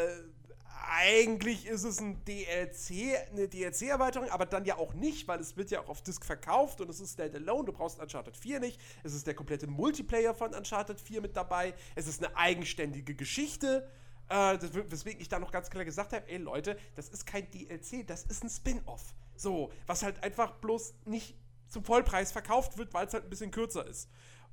eigentlich 0.89 1.67
ist 1.67 1.83
es 1.83 1.99
ein 1.99 2.23
DLC, 2.25 3.15
eine 3.31 3.47
DLC-Erweiterung, 3.47 4.29
aber 4.29 4.45
dann 4.45 4.65
ja 4.65 4.77
auch 4.77 4.93
nicht, 4.93 5.27
weil 5.27 5.39
es 5.39 5.55
wird 5.57 5.71
ja 5.71 5.81
auch 5.81 5.89
auf 5.89 6.01
Disc 6.01 6.25
verkauft 6.25 6.81
und 6.81 6.89
es 6.89 6.99
ist 6.99 7.13
Standalone. 7.13 7.65
Du 7.65 7.73
brauchst 7.73 7.99
Uncharted 7.99 8.35
4 8.35 8.59
nicht. 8.59 8.79
Es 9.03 9.13
ist 9.13 9.27
der 9.27 9.33
komplette 9.33 9.67
Multiplayer 9.67 10.33
von 10.33 10.53
Uncharted 10.53 10.99
4 10.99 11.21
mit 11.21 11.35
dabei. 11.35 11.73
Es 11.95 12.07
ist 12.07 12.23
eine 12.23 12.35
eigenständige 12.35 13.15
Geschichte. 13.15 13.87
Äh, 14.29 14.57
weswegen 14.89 15.21
ich 15.21 15.29
da 15.29 15.39
noch 15.39 15.51
ganz 15.51 15.69
klar 15.69 15.83
gesagt 15.83 16.13
habe, 16.13 16.27
ey 16.29 16.37
Leute, 16.37 16.77
das 16.95 17.09
ist 17.09 17.25
kein 17.25 17.49
DLC, 17.51 18.07
das 18.07 18.23
ist 18.23 18.43
ein 18.43 18.49
Spin-off. 18.49 19.13
So, 19.35 19.71
was 19.87 20.03
halt 20.03 20.23
einfach 20.23 20.53
bloß 20.53 20.93
nicht 21.05 21.35
zum 21.67 21.83
Vollpreis 21.83 22.31
verkauft 22.31 22.77
wird, 22.77 22.93
weil 22.93 23.07
es 23.07 23.13
halt 23.13 23.25
ein 23.25 23.29
bisschen 23.29 23.51
kürzer 23.51 23.85
ist. 23.85 24.09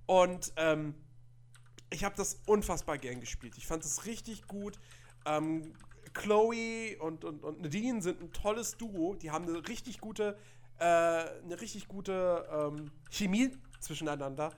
Und 0.06 0.52
ähm, 0.56 0.94
ich 1.90 2.04
habe 2.04 2.16
das 2.16 2.40
unfassbar 2.46 2.98
gern 2.98 3.20
gespielt. 3.20 3.56
Ich 3.56 3.66
fand 3.66 3.84
es 3.84 4.06
richtig 4.06 4.46
gut. 4.46 4.78
Ähm, 5.26 5.74
Chloe 6.12 6.96
und, 7.00 7.24
und, 7.24 7.44
und 7.44 7.60
Nadine 7.60 8.02
sind 8.02 8.20
ein 8.20 8.32
tolles 8.32 8.76
Duo. 8.76 9.14
Die 9.14 9.30
haben 9.30 9.46
eine 9.46 9.66
richtig 9.68 10.00
gute, 10.00 10.36
äh, 10.78 10.84
eine 10.84 11.60
richtig 11.60 11.88
gute 11.88 12.46
ähm, 12.52 12.90
Chemie 13.10 13.50
zwischeneinander. 13.80 14.52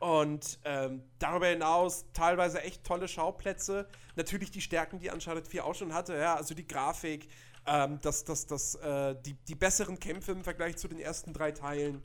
Und 0.00 0.58
ähm, 0.64 1.02
darüber 1.18 1.46
hinaus 1.46 2.04
teilweise 2.12 2.60
echt 2.62 2.84
tolle 2.84 3.08
Schauplätze. 3.08 3.88
Natürlich 4.16 4.50
die 4.50 4.60
Stärken, 4.60 4.98
die 4.98 5.10
Uncharted 5.10 5.46
4 5.48 5.64
auch 5.64 5.74
schon 5.74 5.94
hatte. 5.94 6.16
Ja, 6.16 6.34
also 6.34 6.54
die 6.54 6.66
Grafik, 6.66 7.28
ähm, 7.66 7.98
das, 8.02 8.24
das, 8.24 8.46
das, 8.46 8.74
äh, 8.76 9.16
die, 9.24 9.34
die 9.48 9.54
besseren 9.54 9.98
Kämpfe 9.98 10.32
im 10.32 10.44
Vergleich 10.44 10.76
zu 10.76 10.88
den 10.88 10.98
ersten 10.98 11.32
drei 11.32 11.52
Teilen. 11.52 12.02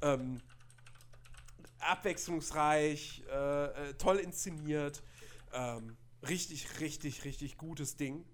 Ähm, 0.00 0.40
abwechslungsreich, 1.80 3.22
äh, 3.30 3.64
äh, 3.64 3.94
toll 3.94 4.18
inszeniert. 4.18 5.02
Ähm, 5.52 5.96
richtig, 6.26 6.80
richtig, 6.80 7.24
richtig 7.24 7.58
gutes 7.58 7.96
Ding. 7.96 8.24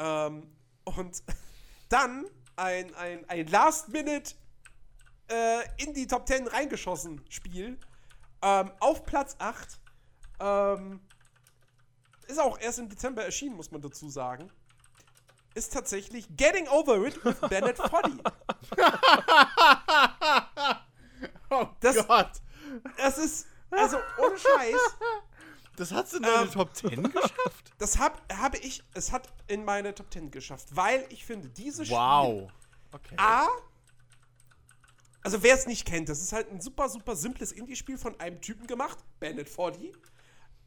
Ähm, 0.00 0.46
und 0.84 1.22
dann 1.88 2.26
ein, 2.56 2.94
ein, 2.94 3.28
ein 3.28 3.46
Last-Minute 3.46 4.34
äh, 5.30 5.60
in 5.78 5.94
die 5.94 6.06
Top 6.06 6.26
10 6.26 6.46
reingeschossen 6.48 7.22
Spiel. 7.28 7.78
Ähm, 8.42 8.72
auf 8.80 9.04
Platz 9.04 9.36
8. 9.38 9.78
Ähm, 10.40 11.00
ist 12.26 12.40
auch 12.40 12.58
erst 12.58 12.78
im 12.78 12.88
Dezember 12.88 13.24
erschienen, 13.24 13.56
muss 13.56 13.70
man 13.70 13.82
dazu 13.82 14.08
sagen. 14.08 14.50
Ist 15.54 15.72
tatsächlich 15.74 16.26
Getting 16.36 16.66
Over 16.68 17.06
It 17.06 17.22
with 17.24 17.38
Bennett 17.48 17.76
Foddy. 17.76 18.16
Oh 21.50 21.66
Das- 21.80 22.06
Gott. 22.06 22.30
Das 22.96 23.18
ist, 23.18 23.46
also 23.70 23.98
ohne 24.18 24.38
Scheiß, 24.38 24.96
Das 25.76 25.92
hat's 25.92 26.12
in 26.12 26.22
deine 26.22 26.42
Ähm, 26.42 26.50
Top 26.50 26.74
10 26.74 27.02
geschafft? 27.02 27.72
das 27.78 27.98
hab, 27.98 28.20
habe 28.32 28.58
ich, 28.58 28.82
es 28.94 29.12
hat 29.12 29.28
in 29.46 29.64
meine 29.64 29.94
Top 29.94 30.12
10 30.12 30.30
geschafft, 30.30 30.68
weil 30.72 31.06
ich 31.10 31.24
finde, 31.24 31.48
dieses 31.48 31.86
Spiel 31.86 31.96
Wow. 31.96 32.50
Okay. 32.92 33.14
A. 33.16 33.46
Also 35.22 35.42
wer 35.42 35.54
es 35.54 35.66
nicht 35.66 35.86
kennt, 35.86 36.08
das 36.08 36.20
ist 36.20 36.32
halt 36.32 36.50
ein 36.50 36.60
super, 36.60 36.88
super 36.88 37.14
simples 37.14 37.52
Indie-Spiel 37.52 37.98
von 37.98 38.18
einem 38.18 38.40
Typen 38.40 38.66
gemacht, 38.66 38.98
Bandit 39.20 39.48
40. 39.48 39.92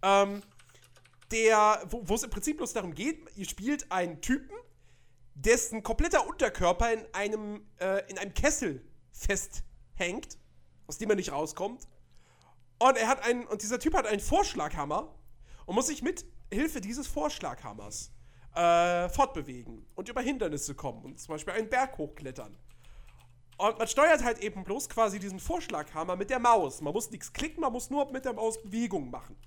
Ähm, 0.04 0.42
der, 1.32 1.84
wo 1.90 2.08
wo 2.08 2.16
es 2.16 2.24
im 2.24 2.30
Prinzip 2.30 2.58
bloß 2.58 2.74
darum 2.74 2.94
geht, 2.94 3.26
ihr 3.36 3.46
spielt 3.46 3.92
einen 3.92 4.22
Typen, 4.22 4.56
dessen 5.36 5.82
kompletter 5.82 6.28
Unterkörper 6.28 6.94
in 6.94 7.06
einem, 7.14 7.66
äh, 7.80 8.10
in 8.10 8.20
einem 8.20 8.34
Kessel 8.34 8.86
festhängt, 9.12 10.38
aus 10.88 10.98
dem 11.00 11.10
er 11.10 11.16
nicht 11.16 11.32
rauskommt. 11.32 11.88
Und 12.84 12.98
er 12.98 13.08
hat 13.08 13.24
einen, 13.24 13.46
und 13.46 13.62
dieser 13.62 13.80
Typ 13.80 13.94
hat 13.94 14.06
einen 14.06 14.20
Vorschlaghammer 14.20 15.16
und 15.66 15.76
muss 15.76 15.88
sich 15.88 16.02
mit 16.02 16.26
Hilfe 16.52 16.82
dieses 16.82 17.08
Vorschlaghammers 17.08 18.12
äh, 18.56 19.08
fortbewegen 19.08 19.86
und 19.96 20.10
über 20.10 20.20
Hindernisse 20.20 20.76
kommen 20.76 21.02
und 21.06 21.18
zum 21.18 21.36
Beispiel 21.36 21.54
einen 21.54 21.70
Berg 21.70 21.98
hochklettern. 21.98 22.58
Und 23.56 23.78
man 23.78 23.88
steuert 23.88 24.22
halt 24.26 24.40
eben 24.40 24.66
bloß 24.66 24.90
quasi 24.90 25.18
diesen 25.18 25.40
Vorschlaghammer 25.40 26.18
mit 26.18 26.30
der 26.30 26.40
Maus. 26.40 26.82
Man 26.82 26.92
muss 26.92 27.10
nichts 27.10 27.32
klicken, 27.32 27.62
man 27.62 27.72
muss 27.72 27.90
nur 27.90 28.12
mit 28.12 28.26
der 28.26 28.34
Maus 28.34 28.62
Bewegungen 28.62 29.10
machen. 29.10 29.38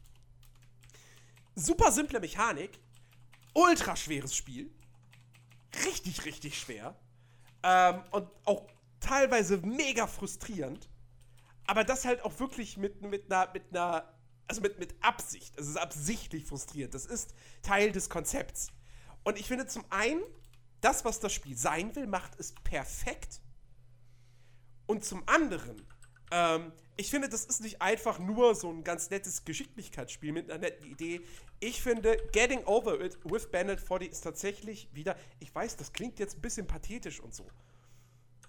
Super 1.54 1.92
simple 1.92 2.20
Mechanik, 2.20 2.78
ultra 3.52 3.96
schweres 3.96 4.34
Spiel, 4.34 4.74
richtig, 5.84 6.24
richtig 6.24 6.58
schwer 6.58 6.96
ähm, 7.62 8.02
und 8.12 8.30
auch 8.46 8.66
teilweise 8.98 9.58
mega 9.58 10.06
frustrierend. 10.06 10.88
Aber 11.66 11.84
das 11.84 12.04
halt 12.04 12.24
auch 12.24 12.38
wirklich 12.38 12.76
mit, 12.76 13.02
mit 13.02 13.32
einer, 13.32 13.50
mit 13.52 13.64
einer, 13.70 14.12
also 14.46 14.60
mit, 14.60 14.78
mit 14.78 14.94
Absicht. 15.00 15.58
Es 15.58 15.66
ist 15.66 15.76
absichtlich 15.76 16.44
frustrierend. 16.44 16.94
Das 16.94 17.06
ist 17.06 17.34
Teil 17.62 17.92
des 17.92 18.08
Konzepts. 18.08 18.68
Und 19.24 19.38
ich 19.38 19.48
finde 19.48 19.66
zum 19.66 19.84
einen, 19.90 20.22
das, 20.80 21.04
was 21.04 21.18
das 21.20 21.32
Spiel 21.32 21.56
sein 21.56 21.96
will, 21.96 22.06
macht 22.06 22.38
es 22.38 22.52
perfekt. 22.52 23.40
Und 24.86 25.04
zum 25.04 25.26
anderen, 25.28 25.84
ähm, 26.30 26.72
ich 26.96 27.10
finde, 27.10 27.28
das 27.28 27.44
ist 27.44 27.60
nicht 27.60 27.82
einfach 27.82 28.18
nur 28.18 28.54
so 28.54 28.70
ein 28.70 28.84
ganz 28.84 29.10
nettes 29.10 29.44
Geschicklichkeitsspiel 29.44 30.32
mit 30.32 30.50
einer 30.50 30.60
netten 30.60 30.86
Idee. 30.86 31.20
Ich 31.60 31.82
finde, 31.82 32.16
Getting 32.32 32.64
Over 32.64 33.00
It 33.00 33.18
with 33.24 33.50
Bandit 33.50 33.80
40 33.80 34.12
ist 34.12 34.20
tatsächlich 34.22 34.88
wieder, 34.92 35.16
ich 35.40 35.54
weiß, 35.54 35.76
das 35.76 35.92
klingt 35.92 36.18
jetzt 36.18 36.38
ein 36.38 36.40
bisschen 36.40 36.66
pathetisch 36.66 37.20
und 37.20 37.34
so. 37.34 37.46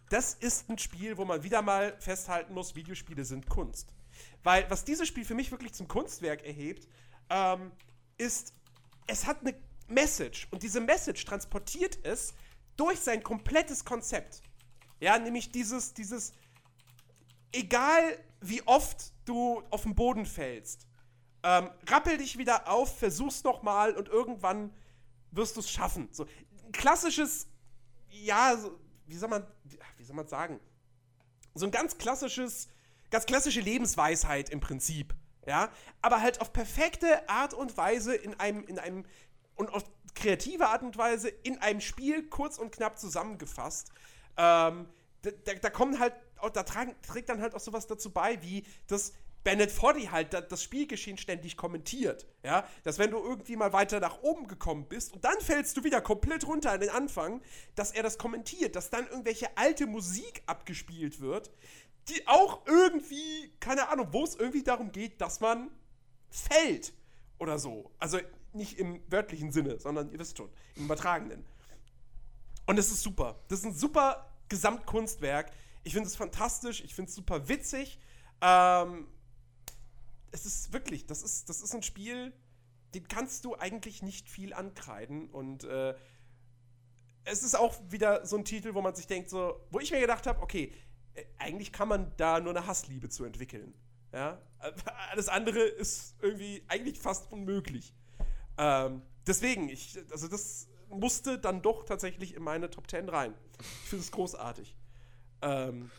Das 0.09 0.33
ist 0.35 0.69
ein 0.69 0.77
Spiel, 0.77 1.17
wo 1.17 1.25
man 1.25 1.43
wieder 1.43 1.61
mal 1.61 1.95
festhalten 1.99 2.53
muss, 2.53 2.75
Videospiele 2.75 3.25
sind 3.25 3.49
Kunst. 3.49 3.93
Weil 4.43 4.69
was 4.69 4.85
dieses 4.85 5.07
Spiel 5.07 5.25
für 5.25 5.35
mich 5.35 5.51
wirklich 5.51 5.73
zum 5.73 5.87
Kunstwerk 5.87 6.45
erhebt, 6.45 6.87
ähm, 7.29 7.71
ist, 8.17 8.53
es 9.07 9.25
hat 9.25 9.41
eine 9.41 9.53
Message 9.87 10.47
und 10.51 10.63
diese 10.63 10.81
Message 10.81 11.23
transportiert 11.25 11.99
es 12.03 12.33
durch 12.75 12.99
sein 12.99 13.23
komplettes 13.23 13.83
Konzept. 13.83 14.41
Ja, 14.99 15.19
nämlich 15.19 15.51
dieses, 15.51 15.93
dieses, 15.93 16.31
egal 17.51 18.17
wie 18.41 18.61
oft 18.65 19.13
du 19.25 19.61
auf 19.69 19.83
den 19.83 19.95
Boden 19.95 20.25
fällst, 20.25 20.87
ähm, 21.43 21.69
rappel 21.87 22.17
dich 22.17 22.37
wieder 22.37 22.67
auf, 22.67 22.97
versuch's 22.97 23.43
nochmal 23.43 23.95
und 23.95 24.09
irgendwann 24.09 24.73
wirst 25.31 25.55
du 25.55 25.59
es 25.59 25.69
schaffen. 25.69 26.09
So 26.11 26.25
klassisches, 26.71 27.47
ja, 28.09 28.57
so, 28.57 28.79
wie 29.05 29.15
soll 29.15 29.29
man, 29.29 29.45
soll 30.07 30.15
man 30.15 30.27
sagen? 30.27 30.59
So 31.53 31.65
ein 31.65 31.71
ganz 31.71 31.97
klassisches, 31.97 32.69
ganz 33.11 33.25
klassische 33.25 33.61
Lebensweisheit 33.61 34.49
im 34.49 34.59
Prinzip. 34.59 35.13
Ja, 35.45 35.69
aber 36.01 36.21
halt 36.21 36.41
auf 36.41 36.51
perfekte 36.51 37.29
Art 37.29 37.53
und 37.53 37.77
Weise 37.77 38.13
in 38.13 38.37
einem, 38.39 38.65
in 38.65 38.79
einem, 38.79 39.05
und 39.55 39.73
auf 39.73 39.83
kreative 40.13 40.67
Art 40.67 40.83
und 40.83 40.97
Weise 40.97 41.29
in 41.29 41.59
einem 41.59 41.79
Spiel 41.79 42.27
kurz 42.27 42.57
und 42.57 42.71
knapp 42.71 42.99
zusammengefasst. 42.99 43.91
Ähm, 44.35 44.89
da, 45.21 45.31
da, 45.45 45.53
da 45.53 45.69
kommen 45.69 45.99
halt, 45.99 46.13
da 46.53 46.63
tragen, 46.63 46.95
trägt 47.01 47.29
dann 47.29 47.41
halt 47.41 47.55
auch 47.55 47.61
sowas 47.61 47.87
dazu 47.87 48.11
bei, 48.11 48.41
wie 48.41 48.65
das 48.87 49.13
Bennett 49.47 49.71
Foddy 49.71 50.07
halt 50.07 50.33
da, 50.33 50.41
das 50.41 50.61
Spielgeschehen 50.61 51.17
ständig 51.17 51.55
kommentiert. 51.55 52.27
Ja, 52.43 52.67
dass 52.83 52.99
wenn 52.99 53.11
du 53.11 53.17
irgendwie 53.17 53.55
mal 53.55 53.71
weiter 53.71 54.01
nach 54.01 54.21
oben 54.21 54.49
gekommen 54.49 54.89
bist 54.89 55.13
und 55.13 55.23
dann 55.23 55.39
fällst 55.39 55.77
du 55.77 55.85
wieder 55.85 56.01
komplett 56.01 56.45
runter 56.45 56.73
an 56.73 56.81
den 56.81 56.89
Anfang, 56.89 57.41
dass 57.73 57.91
er 57.91 58.03
das 58.03 58.17
kommentiert, 58.17 58.75
dass 58.75 58.89
dann 58.89 59.07
irgendwelche 59.07 59.55
alte 59.55 59.87
Musik 59.87 60.43
abgespielt 60.47 61.21
wird, 61.21 61.49
die 62.09 62.27
auch 62.27 62.65
irgendwie, 62.65 63.53
keine 63.61 63.87
Ahnung, 63.87 64.09
wo 64.11 64.25
es 64.25 64.35
irgendwie 64.35 64.63
darum 64.63 64.91
geht, 64.91 65.21
dass 65.21 65.39
man 65.39 65.71
fällt 66.29 66.91
oder 67.37 67.57
so. 67.57 67.89
Also 67.99 68.19
nicht 68.51 68.77
im 68.77 69.01
wörtlichen 69.09 69.53
Sinne, 69.53 69.79
sondern 69.79 70.11
ihr 70.11 70.19
wisst 70.19 70.37
schon, 70.37 70.49
im 70.75 70.83
übertragenen. 70.83 71.45
Und 72.65 72.77
es 72.77 72.91
ist 72.91 73.01
super. 73.01 73.39
Das 73.47 73.59
ist 73.59 73.65
ein 73.65 73.73
super 73.73 74.29
Gesamtkunstwerk. 74.49 75.53
Ich 75.85 75.93
finde 75.93 76.09
es 76.09 76.17
fantastisch, 76.17 76.83
ich 76.83 76.93
finde 76.93 77.07
es 77.07 77.15
super 77.15 77.47
witzig. 77.47 77.97
Ähm, 78.41 79.07
es 80.31 80.45
ist 80.45 80.73
wirklich, 80.73 81.05
das 81.05 81.23
ist, 81.23 81.49
das 81.49 81.61
ist 81.61 81.73
ein 81.73 81.83
Spiel, 81.83 82.33
dem 82.93 83.07
kannst 83.07 83.45
du 83.45 83.55
eigentlich 83.55 84.01
nicht 84.01 84.29
viel 84.29 84.53
ankreiden. 84.53 85.29
Und 85.29 85.63
äh, 85.63 85.95
es 87.23 87.43
ist 87.43 87.55
auch 87.55 87.75
wieder 87.89 88.25
so 88.25 88.37
ein 88.37 88.45
Titel, 88.45 88.73
wo 88.73 88.81
man 88.81 88.95
sich 88.95 89.07
denkt, 89.07 89.29
so, 89.29 89.59
wo 89.69 89.79
ich 89.79 89.91
mir 89.91 89.99
gedacht 89.99 90.27
habe, 90.27 90.41
okay, 90.41 90.73
äh, 91.13 91.23
eigentlich 91.37 91.71
kann 91.71 91.87
man 91.87 92.11
da 92.17 92.39
nur 92.39 92.55
eine 92.55 92.65
Hassliebe 92.67 93.09
zu 93.09 93.25
entwickeln. 93.25 93.73
Ja? 94.13 94.41
Alles 95.11 95.29
andere 95.29 95.59
ist 95.59 96.15
irgendwie 96.21 96.63
eigentlich 96.67 96.99
fast 96.99 97.31
unmöglich. 97.31 97.93
Ähm, 98.57 99.01
deswegen, 99.25 99.69
ich, 99.69 99.97
also 100.11 100.27
das 100.27 100.67
musste 100.89 101.37
dann 101.37 101.61
doch 101.61 101.83
tatsächlich 101.83 102.35
in 102.35 102.43
meine 102.43 102.69
Top 102.69 102.89
10 102.89 103.09
rein. 103.09 103.33
Ich 103.59 103.89
finde 103.89 104.03
es 104.03 104.11
großartig. 104.11 104.75
Ähm, 105.41 105.91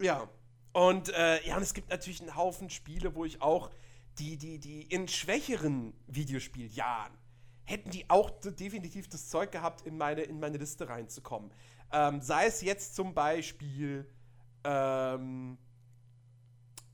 ja. 0.00 0.28
Und 0.76 1.08
äh, 1.08 1.42
ja, 1.46 1.56
und 1.56 1.62
es 1.62 1.72
gibt 1.72 1.88
natürlich 1.88 2.20
einen 2.20 2.36
Haufen 2.36 2.68
Spiele, 2.68 3.14
wo 3.14 3.24
ich 3.24 3.40
auch 3.40 3.70
die, 4.18 4.36
die, 4.36 4.58
die 4.58 4.82
in 4.82 5.08
schwächeren 5.08 5.94
Videospieljahren 6.06 7.16
hätten 7.64 7.88
die 7.90 8.08
auch 8.10 8.30
definitiv 8.30 9.08
das 9.08 9.30
Zeug 9.30 9.50
gehabt, 9.50 9.86
in 9.86 9.96
meine, 9.96 10.20
in 10.20 10.38
meine 10.38 10.58
Liste 10.58 10.86
reinzukommen. 10.86 11.50
Ähm, 11.92 12.20
sei 12.20 12.44
es 12.44 12.60
jetzt 12.60 12.94
zum 12.94 13.14
Beispiel 13.14 14.06
ähm, 14.64 15.56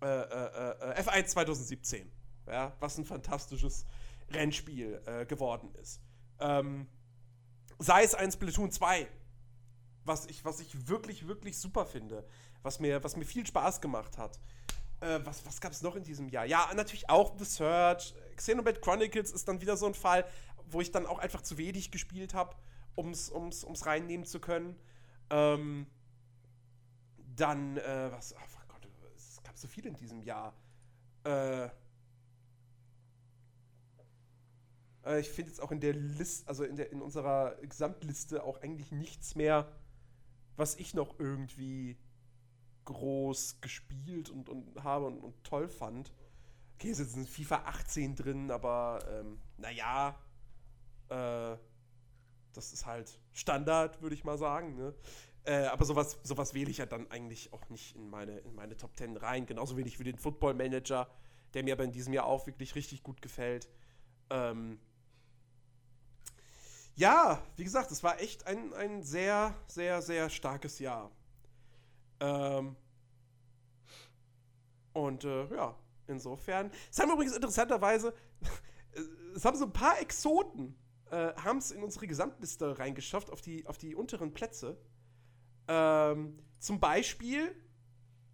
äh, 0.00 0.06
äh, 0.06 0.92
äh, 0.92 1.02
F1 1.02 1.26
2017, 1.26 2.08
ja, 2.46 2.76
was 2.78 2.96
ein 2.98 3.04
fantastisches 3.04 3.84
Rennspiel 4.30 5.02
äh, 5.06 5.26
geworden 5.26 5.74
ist. 5.74 6.00
Ähm, 6.38 6.86
sei 7.80 8.04
es 8.04 8.14
ein 8.14 8.30
Splatoon 8.30 8.70
2, 8.70 9.08
was 10.04 10.26
ich, 10.26 10.44
was 10.44 10.60
ich 10.60 10.88
wirklich, 10.88 11.26
wirklich 11.26 11.58
super 11.58 11.84
finde, 11.84 12.24
was 12.62 12.80
mir, 12.80 13.02
was 13.02 13.16
mir 13.16 13.24
viel 13.24 13.46
Spaß 13.46 13.80
gemacht 13.80 14.18
hat. 14.18 14.38
Äh, 15.00 15.20
was 15.24 15.44
was 15.44 15.60
gab 15.60 15.72
es 15.72 15.82
noch 15.82 15.96
in 15.96 16.04
diesem 16.04 16.28
Jahr? 16.28 16.44
Ja, 16.44 16.70
natürlich 16.74 17.10
auch 17.10 17.36
The 17.38 17.44
Search, 17.44 18.14
Xenoblade 18.36 18.80
Chronicles 18.80 19.32
ist 19.32 19.48
dann 19.48 19.60
wieder 19.60 19.76
so 19.76 19.86
ein 19.86 19.94
Fall, 19.94 20.24
wo 20.66 20.80
ich 20.80 20.90
dann 20.90 21.06
auch 21.06 21.18
einfach 21.18 21.42
zu 21.42 21.58
wenig 21.58 21.90
gespielt 21.90 22.34
habe, 22.34 22.56
ums, 22.96 23.30
ums, 23.30 23.64
ums 23.64 23.86
reinnehmen 23.86 24.26
zu 24.26 24.40
können. 24.40 24.78
Ähm, 25.30 25.86
dann, 27.36 27.78
äh, 27.78 28.12
was, 28.12 28.34
ach 28.36 28.68
Gott, 28.68 28.86
es 29.16 29.42
gab 29.42 29.56
so 29.56 29.66
viel 29.66 29.86
in 29.86 29.96
diesem 29.96 30.22
Jahr. 30.22 30.54
Äh, 31.24 31.64
äh 35.04 35.20
ich 35.20 35.30
finde 35.30 35.50
jetzt 35.50 35.60
auch 35.60 35.72
in 35.72 35.80
der 35.80 35.94
Liste, 35.94 36.48
also 36.48 36.64
in, 36.64 36.76
der, 36.76 36.92
in 36.92 37.02
unserer 37.02 37.56
Gesamtliste 37.62 38.44
auch 38.44 38.62
eigentlich 38.62 38.92
nichts 38.92 39.34
mehr, 39.34 39.68
was 40.56 40.76
ich 40.76 40.94
noch 40.94 41.18
irgendwie 41.18 41.96
groß 42.84 43.60
gespielt 43.60 44.30
und, 44.30 44.48
und 44.48 44.82
habe 44.82 45.06
und, 45.06 45.20
und 45.20 45.44
toll 45.44 45.68
fand. 45.68 46.12
Okay, 46.74 46.90
es 46.90 46.98
ist 46.98 47.16
in 47.16 47.26
FIFA 47.26 47.62
18 47.66 48.16
drin, 48.16 48.50
aber 48.50 49.04
ähm, 49.08 49.40
naja, 49.56 50.18
äh, 51.08 51.56
das 52.52 52.72
ist 52.72 52.86
halt 52.86 53.20
Standard, 53.32 54.02
würde 54.02 54.14
ich 54.14 54.24
mal 54.24 54.38
sagen. 54.38 54.76
Ne? 54.76 54.94
Äh, 55.44 55.66
aber 55.66 55.84
sowas, 55.84 56.18
sowas 56.22 56.54
wähle 56.54 56.70
ich 56.70 56.78
ja 56.78 56.86
dann 56.86 57.10
eigentlich 57.10 57.52
auch 57.52 57.68
nicht 57.68 57.96
in 57.96 58.08
meine, 58.08 58.38
in 58.38 58.54
meine 58.54 58.76
Top 58.76 58.96
10 58.96 59.16
rein. 59.16 59.46
Genauso 59.46 59.76
wenig 59.76 59.98
wie 59.98 60.04
den 60.04 60.18
Football 60.18 60.54
Manager, 60.54 61.08
der 61.54 61.64
mir 61.64 61.74
aber 61.74 61.84
in 61.84 61.92
diesem 61.92 62.12
Jahr 62.12 62.26
auch 62.26 62.46
wirklich 62.46 62.74
richtig 62.74 63.02
gut 63.02 63.22
gefällt. 63.22 63.68
Ähm 64.30 64.78
ja, 66.94 67.42
wie 67.56 67.64
gesagt, 67.64 67.90
es 67.90 68.02
war 68.02 68.20
echt 68.20 68.46
ein, 68.46 68.72
ein 68.74 69.02
sehr, 69.02 69.56
sehr, 69.66 70.02
sehr 70.02 70.28
starkes 70.30 70.78
Jahr. 70.78 71.10
Ähm 72.22 72.76
und 74.92 75.24
äh, 75.24 75.54
ja, 75.54 75.74
insofern. 76.06 76.70
Es 76.90 76.98
haben 77.00 77.10
übrigens 77.10 77.34
interessanterweise, 77.34 78.14
es 79.34 79.44
haben 79.44 79.56
so 79.56 79.64
ein 79.64 79.72
paar 79.72 80.00
Exoten, 80.00 80.76
äh, 81.10 81.34
haben 81.34 81.58
es 81.58 81.70
in 81.70 81.82
unsere 81.82 82.06
Gesamtliste 82.06 82.78
reingeschafft, 82.78 83.30
auf 83.30 83.40
die, 83.40 83.66
auf 83.66 83.78
die 83.78 83.94
unteren 83.94 84.32
Plätze. 84.32 84.78
Ähm, 85.66 86.38
zum 86.58 86.78
Beispiel 86.78 87.54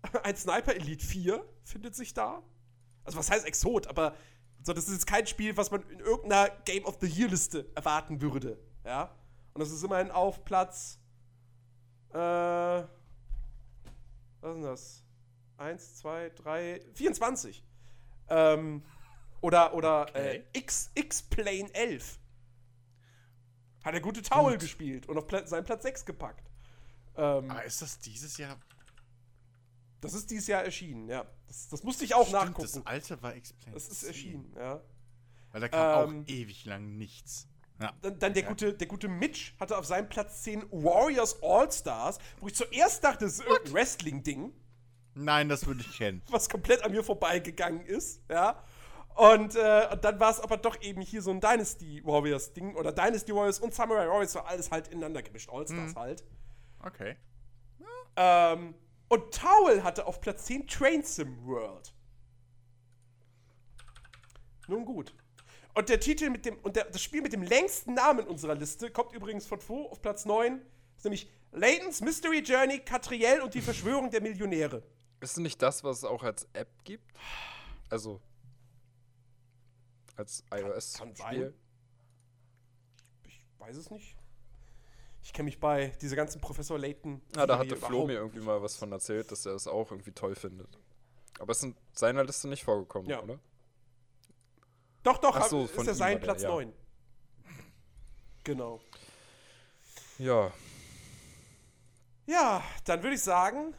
ein 0.23 0.37
Sniper 0.37 0.75
Elite 0.75 1.05
4 1.05 1.45
findet 1.65 1.95
sich 1.95 2.13
da. 2.13 2.43
Also 3.05 3.19
was 3.19 3.31
heißt 3.31 3.47
Exot, 3.47 3.87
aber 3.87 4.15
so, 4.63 4.73
das 4.73 4.89
ist 4.89 4.95
jetzt 4.95 5.07
kein 5.07 5.27
Spiel, 5.27 5.57
was 5.57 5.71
man 5.71 5.83
in 5.89 6.01
irgendeiner 6.01 6.51
Game 6.65 6.85
of 6.85 6.99
the 7.01 7.07
Year 7.07 7.29
Liste 7.29 7.71
erwarten 7.75 8.21
würde. 8.21 8.59
Ja. 8.85 9.15
Und 9.55 9.61
das 9.61 9.71
ist 9.71 9.83
immerhin 9.83 10.11
auf 10.11 10.45
Platz. 10.45 11.01
Äh, 12.13 12.83
was 14.41 14.51
ist 14.51 14.55
denn 14.55 14.63
das? 14.63 15.05
1, 15.59 15.97
2, 15.97 16.31
3, 16.31 16.81
24. 16.95 17.65
Ähm, 18.29 18.83
oder 19.41 19.75
oder 19.75 20.03
okay. 20.09 20.45
äh, 20.53 20.59
X, 20.59 20.91
X-Plane 20.95 21.73
11. 21.75 22.19
Hat 23.85 23.95
er 23.95 24.01
gute 24.01 24.23
Towel 24.23 24.53
Gut. 24.53 24.61
gespielt 24.61 25.09
und 25.09 25.17
auf 25.17 25.27
Pla 25.27 25.47
seinen 25.47 25.65
Platz 25.65 25.83
6 25.83 26.05
gepackt. 26.05 26.51
Ähm, 27.17 27.51
Aber 27.51 27.65
ist 27.65 27.81
das 27.81 27.99
dieses 27.99 28.37
Jahr? 28.37 28.59
Das 30.01 30.15
ist 30.15 30.31
dieses 30.31 30.47
Jahr 30.47 30.63
erschienen, 30.63 31.09
ja. 31.09 31.27
Das, 31.47 31.69
das 31.69 31.83
musste 31.83 32.05
ich 32.05 32.15
auch 32.15 32.29
Stimmt, 32.29 32.45
nachgucken. 32.45 32.69
Das 32.75 32.87
alte 32.87 33.23
war 33.23 33.35
Explain. 33.35 33.75
Das 33.75 33.89
ist 33.89 34.03
erschienen, 34.05 34.53
ja. 34.57 34.81
Weil 35.51 35.61
da 35.61 35.69
kam 35.69 36.11
ähm, 36.11 36.23
auch 36.23 36.29
ewig 36.29 36.65
lang 36.67 36.97
nichts. 36.97 37.49
Ja. 37.81 37.93
Dann, 38.03 38.19
dann, 38.19 38.35
der, 38.35 38.43
ja. 38.43 38.49
gute, 38.49 38.75
der 38.75 38.87
gute 38.87 39.09
Mitch 39.09 39.53
hatte 39.61 39.79
auf 39.79 39.87
seinem 39.87 40.09
Platz 40.09 40.43
10 40.43 40.65
Warriors 40.71 41.43
All-Stars, 41.43 42.19
wo 42.41 42.49
ich 42.49 42.55
zuerst 42.55 43.05
dachte, 43.05 43.25
das 43.25 43.35
ist 43.35 43.45
irgendein 43.47 43.73
Wrestling-Ding. 43.73 44.53
Nein, 45.15 45.49
das 45.49 45.67
würde 45.67 45.81
ich 45.81 45.97
kennen. 45.97 46.23
Was 46.31 46.49
komplett 46.49 46.83
an 46.85 46.93
mir 46.93 47.05
vorbeigegangen 47.05 47.85
ist, 47.85 48.23
ja. 48.31 48.63
Und, 49.15 49.57
äh, 49.57 49.89
und 49.93 50.05
dann 50.05 50.21
war 50.21 50.31
es 50.31 50.41
aber 50.41 50.57
doch 50.57 50.81
eben 50.81 51.01
hier 51.01 51.23
so 51.23 51.31
ein 51.31 51.41
Dynasty 51.41 52.03
Warriors-Ding 52.05 52.77
oder 52.77 52.93
Dynasty 52.93 53.35
Warriors 53.35 53.59
und 53.59 53.75
Samurai 53.75 54.07
Warriors, 54.07 54.35
war 54.35 54.47
alles 54.47 54.71
halt 54.71 54.89
ineinander 54.89 55.23
gemischt, 55.23 55.49
All-Stars 55.51 55.95
mhm. 55.95 55.99
halt. 55.99 56.25
Okay. 56.85 57.17
Ähm, 58.17 58.75
und 59.09 59.35
Towel 59.35 59.83
hatte 59.83 60.07
auf 60.07 60.21
Platz 60.21 60.45
10 60.47 60.67
Train 60.67 61.03
Sim 61.03 61.45
World. 61.47 61.95
Nun 64.69 64.85
gut. 64.85 65.15
Und 65.79 65.89
der 65.89 66.01
Titel 66.01 66.29
mit 66.29 66.45
dem, 66.45 66.59
und 66.65 66.75
der, 66.75 66.87
das 66.87 67.01
Spiel 67.01 67.23
mit 67.23 67.33
dem 67.33 67.45
längsten 67.45 67.95
Namen 67.95 68.19
in 68.19 68.27
unserer 68.27 68.57
Liste 68.57 68.91
kommt 68.91 69.13
übrigens 69.13 69.47
von 69.47 69.61
wo 69.69 69.87
auf 69.87 70.03
Platz 70.03 70.25
9. 70.25 70.61
Ist 70.97 71.05
nämlich 71.05 71.31
Layton's 71.53 72.01
Mystery 72.01 72.41
Journey, 72.41 72.81
Catriel 72.81 73.43
und 73.43 73.55
die 73.55 73.61
Verschwörung 73.61 74.11
der 74.11 74.21
Millionäre. 74.21 74.83
Ist 75.21 75.39
nicht 75.39 75.63
das, 75.63 75.85
was 75.85 75.99
es 75.99 76.05
auch 76.05 76.25
als 76.25 76.49
App 76.53 76.83
gibt? 76.83 77.09
Also 77.91 78.21
als 80.17 80.43
iOS-Spiel? 80.53 81.55
Ich 83.29 83.47
weiß 83.59 83.77
es 83.77 83.89
nicht. 83.93 84.17
Ich 85.23 85.33
kenne 85.33 85.45
mich 85.45 85.61
bei 85.61 85.93
dieser 86.03 86.17
ganzen 86.17 86.41
Professor 86.41 86.77
Layton. 86.77 87.23
Ja, 87.37 87.47
da 87.47 87.57
hatte 87.57 87.77
Flo 87.77 88.05
mir 88.05 88.15
irgendwie 88.15 88.41
mal 88.41 88.61
was 88.61 88.75
von 88.75 88.91
erzählt, 88.91 89.31
dass 89.31 89.47
er 89.47 89.55
es 89.55 89.63
das 89.63 89.73
auch 89.73 89.93
irgendwie 89.93 90.11
toll 90.11 90.35
findet. 90.35 90.77
Aber 91.39 91.53
es 91.53 91.59
ist 91.59 91.67
in 91.67 91.77
seiner 91.93 92.25
Liste 92.25 92.49
nicht 92.49 92.65
vorgekommen, 92.65 93.09
ja. 93.09 93.23
oder? 93.23 93.39
Doch, 95.03 95.19
doch, 95.19 95.37
Ach 95.37 95.47
so, 95.47 95.65
ist 95.65 95.87
er 95.87 95.95
sein 95.95 96.21
Platz 96.21 96.43
ja. 96.43 96.49
9. 96.49 96.73
Genau. 98.45 98.81
Ja. 100.19 100.53
Ja, 102.27 102.63
dann 102.85 103.03
würde 103.03 103.15
ich 103.15 103.23
sagen, 103.23 103.75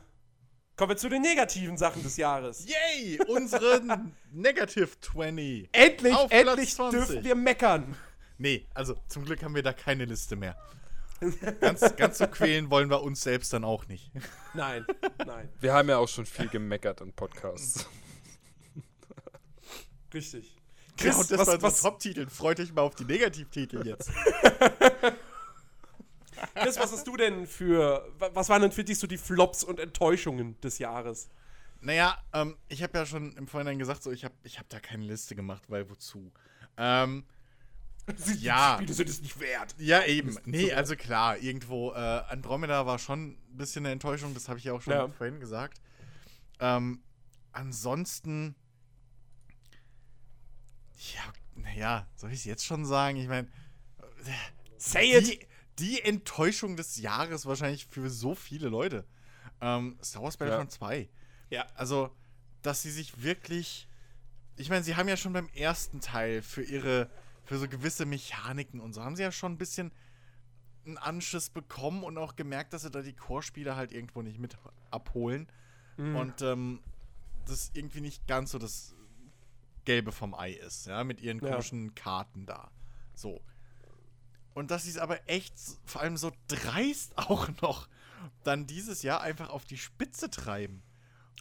kommen 0.76 0.92
wir 0.92 0.98
zu 0.98 1.10
den 1.10 1.22
negativen 1.22 1.78
Sachen 1.78 2.02
des 2.02 2.18
Jahres. 2.18 2.66
Yay! 2.68 3.20
Unsere 3.28 3.82
Negative 4.32 4.90
20. 5.00 5.70
Endlich, 5.72 6.16
endlich 6.30 6.76
dürfen 6.76 7.24
wir 7.24 7.36
meckern. 7.36 7.96
Nee, 8.38 8.66
also 8.74 8.96
zum 9.08 9.26
Glück 9.26 9.44
haben 9.44 9.54
wir 9.54 9.64
da 9.64 9.74
keine 9.74 10.06
Liste 10.06 10.36
mehr. 10.36 10.56
Ganz, 11.60 11.96
ganz 11.98 12.18
so 12.18 12.28
quälen 12.28 12.70
wollen 12.72 12.90
wir 12.90 13.02
uns 13.04 13.22
selbst 13.22 13.52
dann 13.52 13.66
auch 13.66 13.88
nicht. 13.88 14.12
Nein, 14.54 14.86
nein. 15.26 15.50
Wir 15.60 15.74
haben 15.74 15.90
ja 15.90 15.98
auch 15.98 16.08
schon 16.08 16.26
viel 16.26 16.48
gemeckert 16.48 17.02
in 17.02 17.12
Podcasts. 17.12 17.86
Richtig. 20.14 20.59
Chris, 21.00 21.16
ja, 21.16 21.22
und 21.22 21.32
das 21.32 21.40
was, 21.40 21.48
war 21.48 21.62
was 21.62 21.82
Top-Titel. 21.82 22.28
Freut 22.28 22.60
euch 22.60 22.74
mal 22.74 22.82
auf 22.82 22.96
die 22.96 23.06
Negativtitel 23.06 23.88
jetzt. 23.88 24.12
Chris, 26.56 26.78
was 26.78 26.92
hast 26.92 27.08
du 27.08 27.16
denn 27.18 27.48
für, 27.48 28.08
was 28.18 28.50
waren 28.50 28.62
denn 28.62 28.72
für 28.72 28.84
dich 28.84 29.00
so 29.00 29.08
die 29.08 29.18
Flops 29.18 29.64
und 29.64 29.80
Enttäuschungen 29.80 30.60
des 30.62 30.80
Jahres? 30.80 31.30
Naja, 31.82 32.18
ähm, 32.34 32.58
ich 32.68 32.84
habe 32.84 32.98
ja 32.98 33.06
schon 33.06 33.32
im 33.38 33.48
Vorhinein 33.48 33.80
gesagt, 33.80 34.04
so 34.04 34.12
ich 34.12 34.26
habe 34.26 34.36
ich 34.44 34.60
hab 34.60 34.68
da 34.70 34.80
keine 34.80 35.06
Liste 35.06 35.36
gemacht, 35.36 35.64
weil 35.70 35.90
wozu? 35.90 36.32
Ähm, 36.78 37.24
ja. 38.40 38.78
Die 38.78 38.84
Spiele 38.84 38.94
sind 38.94 39.10
es 39.10 39.22
nicht 39.22 39.40
wert. 39.40 39.76
Ja, 39.78 40.04
eben. 40.04 40.38
Nee, 40.46 40.74
also 40.74 40.96
klar, 40.96 41.38
irgendwo, 41.38 41.94
äh, 41.94 41.96
Andromeda 41.96 42.86
war 42.86 43.00
schon 43.00 43.32
ein 43.32 43.58
bisschen 43.58 43.86
eine 43.86 43.94
Enttäuschung, 43.94 44.34
das 44.34 44.50
habe 44.50 44.60
ich 44.60 44.66
ja 44.66 44.74
auch 44.74 44.82
schon 44.82 44.94
ja. 44.94 45.08
vorhin 45.08 45.40
gesagt. 45.40 45.80
Ähm, 46.60 47.02
ansonsten, 47.52 48.56
ja, 51.00 51.34
naja, 51.56 52.08
soll 52.16 52.32
ich 52.32 52.40
es 52.40 52.46
jetzt 52.46 52.66
schon 52.66 52.86
sagen? 52.86 53.18
Ich 53.18 53.28
meine, 53.28 53.48
say 54.78 55.18
it! 55.18 55.28
Die, 55.28 55.40
die, 55.80 56.02
Enttäuschung 56.02 56.76
des 56.76 56.98
Jahres 56.98 57.46
wahrscheinlich 57.46 57.86
für 57.86 58.10
so 58.10 58.36
viele 58.36 58.68
Leute. 58.70 59.06
Ähm, 59.62 59.98
Star 60.04 60.24
Wars 60.24 60.38
Battlefront 60.38 60.72
ja. 60.72 60.78
2. 60.78 61.10
Ja. 61.50 61.68
Also, 61.76 62.16
dass 62.62 62.82
sie 62.82 62.92
sich 62.92 63.24
wirklich. 63.24 63.88
Ich 64.58 64.70
meine, 64.70 64.84
sie 64.84 64.98
haben 64.98 65.08
ja 65.08 65.16
schon 65.16 65.32
beim 65.32 65.48
ersten 65.54 66.02
Teil 66.02 66.42
für 66.42 66.64
ihre 66.64 67.10
für 67.46 67.58
so 67.58 67.68
gewisse 67.68 68.06
Mechaniken 68.06 68.80
und 68.80 68.94
so 68.94 69.04
haben 69.04 69.16
sie 69.16 69.24
ja 69.24 69.32
schon 69.32 69.54
ein 69.54 69.58
bisschen 69.58 69.92
einen 70.86 71.00
Anschiss 71.00 71.50
bekommen 71.50 72.04
und 72.04 72.18
auch 72.18 72.36
gemerkt, 72.36 72.74
dass 72.74 72.84
sie 72.84 72.92
da 72.92 73.02
die 73.02 73.16
Core-Spieler 73.16 73.76
halt 73.76 73.92
irgendwo 73.92 74.22
nicht 74.22 74.38
mit 74.38 74.56
abholen. 74.92 75.48
Mhm. 75.98 76.16
Und 76.16 76.42
ähm, 76.44 76.80
das 77.48 77.72
irgendwie 77.74 78.02
nicht 78.02 78.28
ganz 78.28 78.52
so 78.52 78.60
das 78.60 78.96
Gelbe 79.86 80.12
vom 80.12 80.34
Ei 80.34 80.52
ist, 80.52 80.88
ja, 80.88 81.04
mit 81.04 81.22
ihren 81.22 81.40
komischen 81.40 81.88
ja. 81.88 81.92
Karten 81.96 82.46
da. 82.46 82.72
So. 83.14 83.42
Und 84.54 84.72
dass 84.72 84.84
sie 84.84 84.92
es 84.92 84.98
aber 84.98 85.30
echt, 85.30 85.54
vor 85.86 86.02
allem 86.02 86.18
so 86.18 86.32
dreist 86.48 87.14
auch 87.18 87.50
noch, 87.62 87.88
dann 88.44 88.68
dieses 88.68 89.04
Jahr 89.04 89.22
einfach 89.22 89.50
auf 89.50 89.66
die 89.66 89.78
Spitze 89.78 90.30
treiben. 90.30 90.84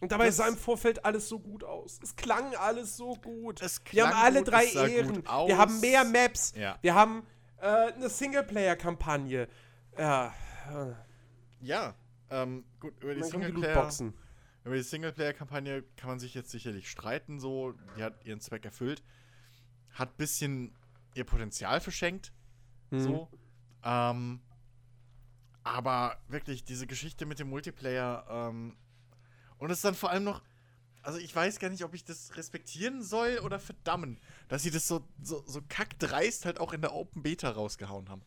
Und 0.01 0.13
dabei 0.13 0.27
das 0.27 0.37
sah 0.37 0.47
im 0.47 0.57
Vorfeld 0.57 1.05
alles 1.05 1.29
so 1.29 1.41
gut 1.41 1.65
aus. 1.65 1.99
Es 2.03 2.15
klang 2.15 2.55
alles 2.55 2.97
so 2.97 3.15
gut. 3.17 3.61
wir 3.91 4.07
haben 4.07 4.17
alle 4.17 4.39
gut, 4.41 4.53
drei 4.53 4.67
Ehren. 4.67 5.25
Wir 5.25 5.59
haben 5.59 5.81
mehr 5.81 6.05
Maps. 6.05 6.53
Ja. 6.57 6.79
Wir 6.83 6.95
haben 6.95 7.27
äh, 7.61 7.67
eine 7.67 8.09
Singleplayer-Kampagne. 8.09 9.49
Ja. 9.99 10.33
Ja. 11.61 11.95
Ähm, 12.31 12.65
gut, 12.79 13.03
über 13.03 13.15
die 13.15 13.25
Singleplayer. 13.25 13.91
Über 14.69 14.77
die 14.77 14.83
Singleplayer-Kampagne 14.83 15.83
kann 15.97 16.11
man 16.11 16.19
sich 16.19 16.35
jetzt 16.35 16.51
sicherlich 16.51 16.91
streiten, 16.91 17.41
so. 17.41 17.73
Die 17.97 18.03
hat 18.03 18.23
ihren 18.27 18.39
Zweck 18.39 18.67
erfüllt. 18.67 19.03
Hat 19.95 20.11
ein 20.11 20.17
bisschen 20.19 20.75
ihr 21.15 21.25
Potenzial 21.25 21.81
verschenkt. 21.81 22.35
Mhm. 22.91 23.01
So. 23.01 23.31
Ähm, 23.83 24.41
aber 25.63 26.19
wirklich, 26.29 26.65
diese 26.65 26.87
Geschichte 26.87 27.25
mit 27.25 27.39
dem 27.39 27.49
Multiplayer, 27.49 28.27
ähm, 28.29 28.77
und 29.57 29.71
es 29.71 29.79
ist 29.79 29.85
dann 29.87 29.95
vor 29.95 30.11
allem 30.11 30.25
noch, 30.25 30.43
also 31.01 31.19
ich 31.19 31.35
weiß 31.35 31.61
gar 31.61 31.71
nicht, 31.71 31.83
ob 31.83 31.95
ich 31.95 32.05
das 32.05 32.37
respektieren 32.37 33.03
soll 33.03 33.39
oder 33.39 33.59
verdammen, 33.59 34.21
dass 34.49 34.65
sie 34.65 34.71
das 34.71 34.87
so, 34.87 35.03
so, 35.23 35.43
so 35.47 35.63
kackdreist 35.67 36.45
halt 36.45 36.61
auch 36.61 36.75
in 36.75 36.83
der 36.83 36.93
Open 36.93 37.23
Beta 37.23 37.49
rausgehauen 37.49 38.11
haben. 38.11 38.23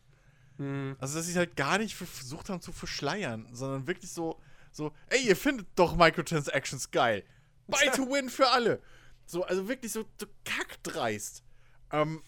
Hm. 0.56 0.96
Also, 0.98 1.18
dass 1.18 1.26
sie 1.26 1.32
es 1.32 1.38
halt 1.38 1.54
gar 1.54 1.78
nicht 1.78 1.94
versucht 1.94 2.50
haben 2.50 2.60
zu 2.60 2.72
verschleiern, 2.72 3.46
sondern 3.52 3.86
wirklich 3.86 4.10
so, 4.10 4.40
so, 4.72 4.92
ey, 5.08 5.26
ihr 5.26 5.36
findet 5.36 5.68
doch 5.76 5.96
Microtransactions 5.96 6.90
geil. 6.90 7.24
Buy 7.66 7.90
to 7.94 8.10
win 8.10 8.28
für 8.28 8.48
alle. 8.48 8.80
So, 9.26 9.44
also 9.44 9.68
wirklich 9.68 9.92
so, 9.92 10.04
so 10.18 10.26
kackdreist. 10.44 11.44
Ähm, 11.92 12.22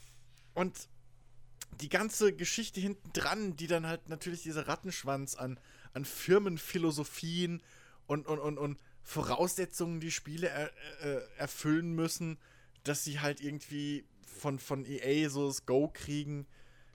und 0.55 0.89
die 1.81 1.89
ganze 1.89 2.33
Geschichte 2.33 2.81
hinten 2.81 3.13
dran, 3.13 3.57
die 3.57 3.67
dann 3.67 3.87
halt 3.87 4.09
natürlich 4.09 4.43
dieser 4.43 4.69
Rattenschwanz 4.69 5.35
an, 5.35 5.59
an 5.93 6.05
Firmenphilosophien 6.05 7.63
und, 8.07 8.27
und, 8.27 8.39
und, 8.39 8.59
und 8.59 8.79
Voraussetzungen, 9.03 10.01
die 10.01 10.11
Spiele 10.11 10.49
er, 10.49 10.71
äh, 11.03 11.21
erfüllen 11.37 11.95
müssen, 11.95 12.39
dass 12.85 13.05
sie 13.05 13.21
halt 13.21 13.41
irgendwie 13.41 14.07
von, 14.27 14.59
von 14.59 14.85
EA 14.85 15.29
so 15.29 15.47
das 15.47 15.67
Go 15.67 15.89
kriegen. 15.89 16.47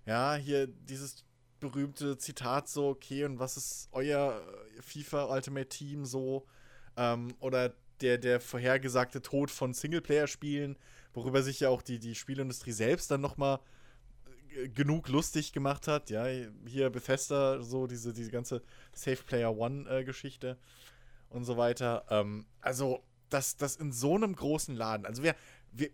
Ja, 0.06 0.36
hier 0.36 0.68
dieses 0.68 1.24
berühmte 1.60 2.18
Zitat 2.18 2.68
so, 2.68 2.90
okay, 2.90 3.26
und 3.26 3.40
was 3.40 3.58
ist 3.58 3.90
euer 3.92 4.42
äh, 4.78 4.82
FIFA 4.82 5.26
Ultimate 5.26 5.70
Team 5.70 6.06
so? 6.06 6.46
Ähm, 6.98 7.34
oder 7.40 7.74
der, 8.02 8.18
der 8.18 8.40
vorhergesagte 8.40 9.22
Tod 9.22 9.52
von 9.52 9.74
Singleplayer-Spielen, 9.74 10.78
worüber 11.14 11.44
sich 11.44 11.60
ja 11.60 11.70
auch 11.70 11.82
die, 11.82 12.00
die 12.00 12.16
Spielindustrie 12.16 12.72
selbst 12.72 13.12
dann 13.12 13.22
nochmal 13.22 13.60
äh, 14.56 14.70
genug 14.70 15.10
lustig 15.10 15.54
gemacht 15.54 15.88
hat. 15.88 16.10
Ja, 16.10 16.26
hier 16.66 16.90
Bethesda, 16.90 17.62
so 17.62 17.88
diese, 17.88 18.14
diese 18.14 18.32
ganze 18.32 18.62
Safe 18.94 19.24
Player 19.24 19.56
One-Geschichte 19.56 20.58
äh, 21.32 21.34
und 21.34 21.44
so 21.44 21.58
weiter. 21.58 22.06
Ähm, 22.10 22.46
also, 22.62 23.04
das, 23.30 23.58
das 23.58 23.76
in 23.76 23.92
so 23.92 24.16
einem 24.16 24.36
großen 24.36 24.76
Laden, 24.76 25.06
also 25.06 25.22
wir, 25.24 25.36
wir, 25.72 25.90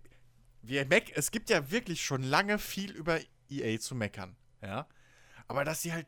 wir 0.61 0.85
meck, 0.85 1.11
es 1.16 1.32
gibt 1.32 1.50
ja 1.50 1.69
wirklich 1.69 2.03
schon 2.03 2.24
lange 2.24 2.60
viel 2.60 2.92
über 2.92 3.19
EA 3.50 3.80
zu 3.80 3.95
meckern, 3.95 4.35
ja. 4.61 4.88
Aber 5.48 5.64
dass 5.64 5.82
sie 5.82 5.93
halt, 5.93 6.07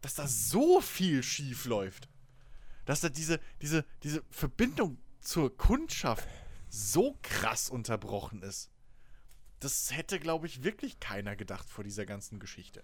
dass 0.00 0.14
da 0.14 0.26
so 0.26 0.80
viel 0.80 1.22
schief 1.22 1.64
läuft, 1.66 2.08
dass 2.84 3.00
da 3.00 3.08
diese, 3.08 3.40
diese, 3.62 3.84
diese 4.02 4.22
Verbindung 4.30 4.98
zur 5.20 5.56
Kundschaft 5.56 6.28
so 6.68 7.18
krass 7.22 7.70
unterbrochen 7.70 8.42
ist. 8.42 8.70
Das 9.60 9.96
hätte, 9.96 10.18
glaube 10.18 10.46
ich, 10.46 10.64
wirklich 10.64 11.00
keiner 11.00 11.36
gedacht 11.36 11.70
vor 11.70 11.84
dieser 11.84 12.04
ganzen 12.04 12.38
Geschichte. 12.38 12.82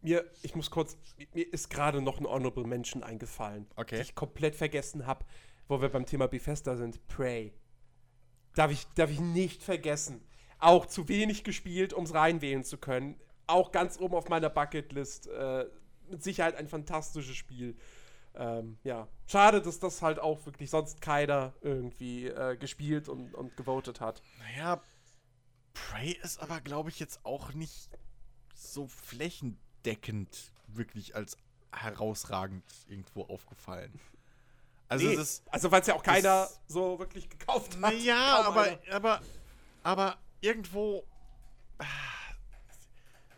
Mir, 0.00 0.30
ich 0.42 0.54
muss 0.54 0.70
kurz, 0.70 0.96
mir 1.32 1.50
ist 1.52 1.70
gerade 1.70 2.02
noch 2.02 2.18
ein 2.18 2.26
Honorable 2.26 2.66
Mention 2.66 3.02
eingefallen, 3.02 3.66
Okay. 3.76 3.96
die 3.96 4.02
ich 4.02 4.14
komplett 4.14 4.56
vergessen 4.56 5.06
habe, 5.06 5.24
wo 5.68 5.80
wir 5.80 5.88
beim 5.88 6.04
Thema 6.06 6.26
Bethesda 6.26 6.76
sind. 6.76 7.06
Prey. 7.06 7.54
Darf 8.54 8.70
ich, 8.70 8.86
darf 8.94 9.10
ich 9.10 9.20
nicht 9.20 9.62
vergessen. 9.62 10.20
Auch 10.58 10.86
zu 10.86 11.08
wenig 11.08 11.44
gespielt, 11.44 11.92
um 11.92 12.04
es 12.04 12.14
reinwählen 12.14 12.64
zu 12.64 12.78
können. 12.78 13.16
Auch 13.46 13.72
ganz 13.72 13.98
oben 13.98 14.14
auf 14.14 14.28
meiner 14.28 14.50
Bucketlist. 14.50 15.28
Äh, 15.28 15.66
mit 16.08 16.22
Sicherheit 16.22 16.56
ein 16.56 16.68
fantastisches 16.68 17.36
Spiel. 17.36 17.76
Ähm, 18.34 18.78
ja, 18.82 19.08
schade, 19.26 19.62
dass 19.62 19.78
das 19.78 20.02
halt 20.02 20.18
auch 20.18 20.44
wirklich 20.44 20.70
sonst 20.70 21.00
keiner 21.00 21.52
irgendwie 21.60 22.26
äh, 22.26 22.56
gespielt 22.56 23.08
und, 23.08 23.34
und 23.34 23.56
gewotet 23.56 24.00
hat. 24.00 24.22
Naja, 24.38 24.82
Prey 25.72 26.12
ist 26.22 26.40
aber, 26.40 26.60
glaube 26.60 26.90
ich, 26.90 26.98
jetzt 26.98 27.24
auch 27.24 27.52
nicht 27.52 27.90
so 28.54 28.86
flächendeckend 28.86 30.52
wirklich 30.66 31.14
als 31.14 31.36
herausragend 31.72 32.64
irgendwo 32.88 33.22
aufgefallen. 33.22 34.00
Also, 34.88 35.06
Nee, 35.06 35.16
also 35.50 35.70
weil 35.70 35.80
es 35.80 35.86
ja 35.86 35.94
auch 35.94 36.02
keiner 36.02 36.48
so 36.68 36.98
wirklich 36.98 37.28
gekauft 37.28 37.74
hat. 37.74 37.80
Naja, 37.80 38.42
aber, 38.44 38.78
aber, 38.90 39.20
aber 39.82 40.18
irgendwo. 40.40 41.04
ah, 41.78 41.84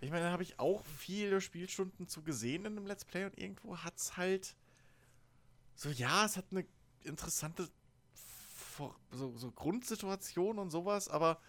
Ich 0.06 0.12
meine, 0.12 0.26
da 0.26 0.30
habe 0.30 0.44
ich 0.44 0.60
auch 0.60 0.84
viele 0.84 1.40
Spielstunden 1.40 2.06
zu 2.06 2.22
gesehen 2.22 2.64
in 2.64 2.76
einem 2.76 2.86
Let's 2.86 3.04
Play 3.04 3.24
und 3.24 3.36
irgendwo 3.36 3.78
hat 3.78 3.98
es 3.98 4.16
halt. 4.16 4.54
So, 5.74 5.90
ja, 5.90 6.24
es 6.24 6.36
hat 6.36 6.44
eine 6.52 6.64
interessante 7.02 7.68
so, 9.10 9.36
so 9.36 9.50
Grundsituation 9.50 10.60
und 10.60 10.70
sowas, 10.70 11.08
aber 11.08 11.40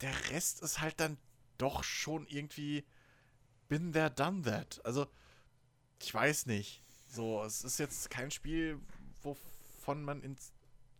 der 0.00 0.30
Rest 0.30 0.62
ist 0.62 0.80
halt 0.80 0.98
dann 0.98 1.16
doch 1.58 1.84
schon 1.84 2.26
irgendwie 2.26 2.84
bin 3.68 3.92
there, 3.92 4.10
done 4.10 4.42
that. 4.42 4.84
Also, 4.84 5.06
ich 6.00 6.12
weiß 6.12 6.46
nicht. 6.46 6.82
So, 7.08 7.44
es 7.44 7.62
ist 7.62 7.78
jetzt 7.78 8.10
kein 8.10 8.32
Spiel, 8.32 8.80
wovon 9.22 10.02
man 10.02 10.22
in 10.22 10.36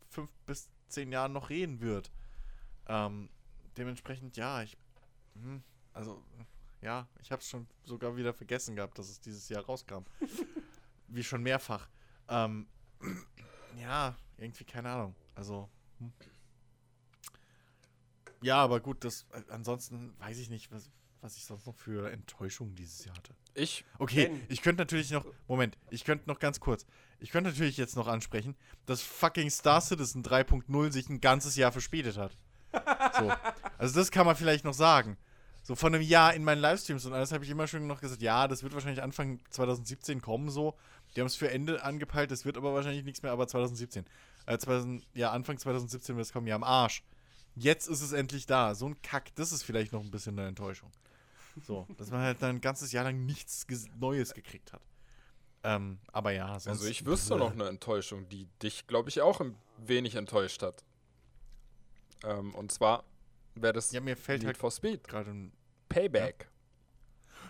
fünf 0.08 0.30
bis 0.46 0.68
zehn 0.86 1.10
Jahren 1.10 1.32
noch 1.32 1.50
reden 1.50 1.80
wird. 1.80 2.12
Ähm, 2.86 3.28
dementsprechend, 3.76 4.36
ja, 4.36 4.62
ich. 4.62 4.76
Hm, 5.34 5.64
also, 5.92 6.22
ja, 6.80 7.06
ich 7.20 7.30
habe 7.30 7.40
es 7.40 7.48
schon 7.48 7.66
sogar 7.84 8.16
wieder 8.16 8.32
vergessen 8.34 8.76
gehabt, 8.76 8.98
dass 8.98 9.08
es 9.08 9.20
dieses 9.20 9.48
Jahr 9.48 9.64
rauskam. 9.64 10.04
Wie 11.08 11.22
schon 11.22 11.42
mehrfach. 11.42 11.88
Ähm, 12.28 12.66
ja, 13.80 14.16
irgendwie 14.38 14.64
keine 14.64 14.90
Ahnung. 14.90 15.14
Also. 15.34 15.68
Hm. 15.98 16.12
Ja, 18.42 18.56
aber 18.56 18.80
gut, 18.80 19.04
das. 19.04 19.26
äh, 19.32 19.42
Ansonsten 19.50 20.14
weiß 20.18 20.38
ich 20.38 20.50
nicht, 20.50 20.72
was, 20.72 20.90
was 21.20 21.36
ich 21.36 21.44
sonst 21.44 21.66
noch 21.66 21.76
für 21.76 22.10
Enttäuschungen 22.10 22.74
dieses 22.74 23.04
Jahr 23.04 23.16
hatte. 23.16 23.34
Ich, 23.54 23.84
Okay, 23.98 24.30
ich 24.48 24.62
könnte 24.62 24.80
natürlich 24.82 25.10
noch. 25.10 25.26
Moment, 25.46 25.76
ich 25.90 26.04
könnte 26.04 26.28
noch 26.28 26.38
ganz 26.38 26.58
kurz. 26.58 26.86
Ich 27.20 27.30
könnte 27.30 27.50
natürlich 27.50 27.76
jetzt 27.76 27.94
noch 27.96 28.08
ansprechen, 28.08 28.56
dass 28.86 29.02
fucking 29.02 29.50
Star 29.50 29.80
Citizen 29.80 30.24
3.0 30.24 30.90
sich 30.90 31.08
ein 31.08 31.20
ganzes 31.20 31.56
Jahr 31.56 31.70
verspätet 31.70 32.16
hat. 32.16 32.36
So. 33.18 33.32
Also, 33.78 33.98
das 33.98 34.12
kann 34.12 34.26
man 34.26 34.36
vielleicht 34.36 34.64
noch 34.64 34.74
sagen. 34.74 35.16
So 35.62 35.76
von 35.76 35.94
einem 35.94 36.02
Jahr 36.02 36.34
in 36.34 36.42
meinen 36.42 36.60
Livestreams 36.60 37.06
und 37.06 37.12
alles 37.12 37.30
habe 37.32 37.44
ich 37.44 37.50
immer 37.50 37.68
schon 37.68 37.86
noch 37.86 38.00
gesagt, 38.00 38.20
ja, 38.20 38.48
das 38.48 38.62
wird 38.62 38.74
wahrscheinlich 38.74 39.02
Anfang 39.02 39.38
2017 39.50 40.20
kommen, 40.20 40.50
so. 40.50 40.74
Die 41.14 41.20
haben 41.20 41.26
es 41.26 41.36
für 41.36 41.50
Ende 41.50 41.82
angepeilt, 41.84 42.30
das 42.30 42.44
wird 42.44 42.56
aber 42.56 42.74
wahrscheinlich 42.74 43.04
nichts 43.04 43.22
mehr, 43.22 43.32
aber 43.32 43.46
2017. 43.46 44.04
Äh, 44.46 44.58
2000, 44.58 45.06
ja, 45.14 45.30
Anfang 45.30 45.58
2017 45.58 46.16
wird 46.16 46.26
es 46.26 46.32
kommen, 46.32 46.46
ja, 46.46 46.56
am 46.56 46.64
Arsch. 46.64 47.04
Jetzt 47.54 47.86
ist 47.86 48.00
es 48.00 48.12
endlich 48.12 48.46
da. 48.46 48.74
So 48.74 48.86
ein 48.88 49.00
Kack, 49.02 49.34
das 49.36 49.52
ist 49.52 49.62
vielleicht 49.62 49.92
noch 49.92 50.02
ein 50.02 50.10
bisschen 50.10 50.38
eine 50.38 50.48
Enttäuschung. 50.48 50.90
So, 51.64 51.86
dass 51.96 52.10
man 52.10 52.22
halt 52.22 52.42
dann 52.42 52.56
ein 52.56 52.60
ganzes 52.60 52.92
Jahr 52.92 53.04
lang 53.04 53.24
nichts 53.24 53.66
Neues 54.00 54.34
gekriegt 54.34 54.72
hat. 54.72 54.82
Ähm, 55.64 55.98
aber 56.10 56.32
ja, 56.32 56.48
sonst. 56.58 56.66
also 56.66 56.86
ich 56.86 57.06
wüsste 57.06 57.36
noch 57.36 57.52
eine 57.52 57.68
Enttäuschung, 57.68 58.28
die 58.28 58.48
dich, 58.62 58.88
glaube 58.88 59.10
ich, 59.10 59.20
auch 59.20 59.40
ein 59.40 59.56
wenig 59.76 60.16
enttäuscht 60.16 60.62
hat. 60.62 60.82
Ähm, 62.24 62.54
und 62.54 62.72
zwar 62.72 63.04
wäre 63.54 63.72
das 63.72 63.92
Ja, 63.92 64.00
mir 64.00 64.16
fällt 64.16 64.40
Need 64.40 64.46
halt 64.48 64.56
for 64.58 64.70
Speed. 64.70 65.06
gerade 65.08 65.30
ein. 65.30 65.52
Payback. 65.88 66.48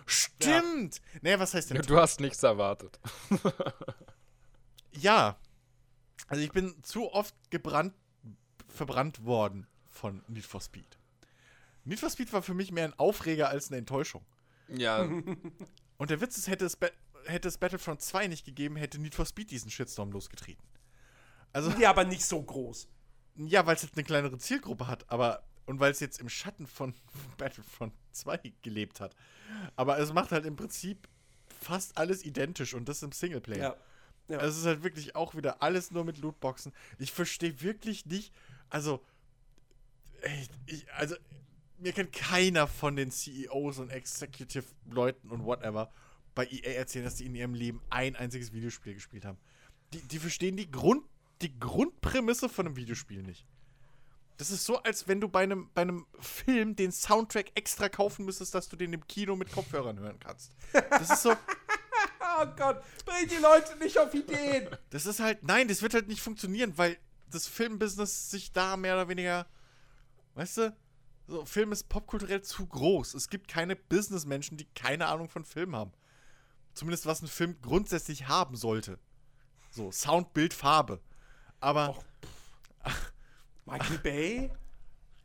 Stimmt! 0.07 1.01
Nee, 1.21 1.39
was 1.39 1.55
heißt 1.55 1.71
denn? 1.71 1.83
Du 1.83 1.97
hast 1.97 2.21
nichts 2.21 2.43
erwartet. 2.43 2.99
Ja. 4.95 5.39
Also 6.29 6.43
ich 6.43 6.53
bin 6.53 6.75
zu 6.83 7.11
oft 7.13 7.35
gebrannt, 7.51 7.95
verbrannt 8.69 9.25
worden 9.25 9.67
von 9.91 10.23
Need 10.29 10.45
for 10.47 10.61
Speed. 10.61 10.99
Need 11.85 11.99
for 12.01 12.11
Speed 12.11 12.33
war 12.33 12.43
für 12.43 12.55
mich 12.55 12.73
mehr 12.73 12.85
ein 12.85 12.99
Aufreger 12.99 13.49
als 13.49 13.69
eine 13.69 13.79
Enttäuschung. 13.79 14.25
Ja, 14.69 15.03
Und 15.99 16.11
der 16.11 16.21
Witz 16.21 16.37
ist, 16.37 16.49
hätte 16.49 16.65
es, 16.65 16.77
hätte 17.27 17.49
es 17.49 17.59
Battlefront 17.59 18.03
2 18.03 18.27
nicht 18.29 18.45
gegeben, 18.45 18.77
hätte 18.77 18.99
Need 19.01 19.15
for 19.15 19.27
Speed 19.27 19.51
diesen 19.51 19.71
Shitstorm 19.71 20.11
losgetreten. 20.13 20.63
Also, 21.53 21.71
Ja, 21.79 21.91
aber 21.91 22.05
nicht 22.05 22.25
so 22.25 22.43
groß. 22.43 22.89
ja, 23.37 23.65
weil 23.67 23.77
es 23.77 23.83
halt 23.83 23.93
eine 23.95 24.05
kleinere 24.05 24.39
Zielgruppe 24.39 24.87
hat, 24.89 25.09
aber 25.11 25.43
und 25.67 25.81
weil 25.81 25.93
es 25.93 26.01
jetzt 26.01 26.21
im 26.21 26.29
Schatten 26.29 26.67
von 26.67 26.95
Battlefront 27.39 27.93
2 28.13 28.53
gelebt 28.63 29.01
hat. 29.01 29.15
Aber 29.77 29.99
es 29.99 30.13
macht 30.13 30.33
halt 30.33 30.47
im 30.47 30.57
Prinzip 30.57 31.09
fast 31.61 31.97
alles 31.97 32.25
identisch 32.25 32.75
und 32.75 32.89
das 32.89 33.03
im 33.03 33.13
Singleplayer. 33.13 33.63
Ja. 33.63 33.77
Ja. 34.29 34.39
Also 34.39 34.53
es 34.53 34.59
ist 34.61 34.67
halt 34.67 34.83
wirklich 34.83 35.17
auch 35.17 35.35
wieder 35.35 35.63
alles 35.63 35.91
nur 35.91 36.05
mit 36.05 36.19
Lootboxen. 36.19 36.73
Ich 36.99 37.13
verstehe 37.13 37.61
wirklich 37.61 38.07
nicht, 38.07 38.33
also, 38.71 39.05
ey, 40.23 40.47
ich, 40.67 40.91
also, 40.95 41.17
mir 41.79 41.93
kann 41.93 42.11
keiner 42.13 42.69
von 42.69 42.97
den 42.97 43.11
CEOs 43.11 43.79
und 43.79 43.91
Executive-Leuten 43.91 45.31
und 45.31 45.45
whatever 45.45 45.91
bei 46.35 46.47
EA 46.47 46.73
erzählen, 46.75 47.05
dass 47.05 47.17
die 47.17 47.27
in 47.27 47.35
ihrem 47.35 47.55
Leben 47.55 47.83
ein 47.91 48.17
einziges 48.17 48.53
Videospiel 48.53 48.95
gespielt 48.95 49.25
haben. 49.25 49.39
Die, 49.93 50.01
die 50.01 50.19
verstehen 50.19 50.57
die, 50.57 50.71
Grund, 50.71 51.05
die 51.43 51.59
Grundprämisse 51.59 52.49
von 52.49 52.67
einem 52.67 52.77
Videospiel 52.77 53.23
nicht. 53.23 53.47
Das 54.43 54.51
ist 54.51 54.65
so, 54.65 54.83
als 54.83 55.07
wenn 55.07 55.21
du 55.21 55.29
bei 55.29 55.45
einem, 55.45 55.71
bei 55.73 55.83
einem 55.83 56.05
Film 56.19 56.75
den 56.75 56.91
Soundtrack 56.91 57.53
extra 57.55 57.89
kaufen 57.89 58.25
müsstest, 58.25 58.53
dass 58.57 58.69
du 58.69 58.75
den 58.75 58.93
im 58.93 59.07
Kino 59.07 59.37
mit 59.37 59.53
Kopfhörern 59.53 60.01
hören 60.01 60.19
kannst. 60.19 60.51
Das 60.91 61.11
ist 61.11 61.23
so, 61.23 61.31
Oh 62.41 62.47
Gott, 62.57 62.83
bring 63.07 63.29
die 63.29 63.37
Leute 63.37 63.77
nicht 63.79 63.97
auf 64.01 64.13
Ideen. 64.13 64.69
Das 64.91 65.07
ist 65.07 65.21
halt, 65.21 65.45
nein, 65.45 65.69
das 65.69 65.81
wird 65.81 65.95
halt 65.95 66.09
nicht 66.09 66.21
funktionieren, 66.21 66.77
weil 66.77 66.99
das 67.31 67.47
Filmbusiness 67.47 68.33
sich 68.33 68.51
da 68.51 68.77
mehr 68.77 68.95
oder 68.95 69.09
weniger, 69.09 69.47
weißt 70.35 70.57
du, 70.57 70.77
so 71.29 71.45
Film 71.45 71.71
ist 71.71 71.89
popkulturell 71.89 72.43
zu 72.43 72.67
groß. 72.67 73.15
Es 73.15 73.29
gibt 73.29 73.47
keine 73.47 73.77
Businessmenschen, 73.77 74.57
die 74.57 74.67
keine 74.75 75.07
Ahnung 75.07 75.29
von 75.29 75.45
Film 75.45 75.77
haben. 75.77 75.93
Zumindest 76.75 77.07
was 77.07 77.23
ein 77.23 77.29
Film 77.29 77.63
grundsätzlich 77.63 78.27
haben 78.27 78.57
sollte. 78.57 78.99
So, 79.71 79.93
Sound, 79.93 80.35
Bild, 80.35 80.53
Farbe. 80.53 81.01
Aber 81.61 81.97
Michael 83.65 83.99
Bay? 83.99 84.51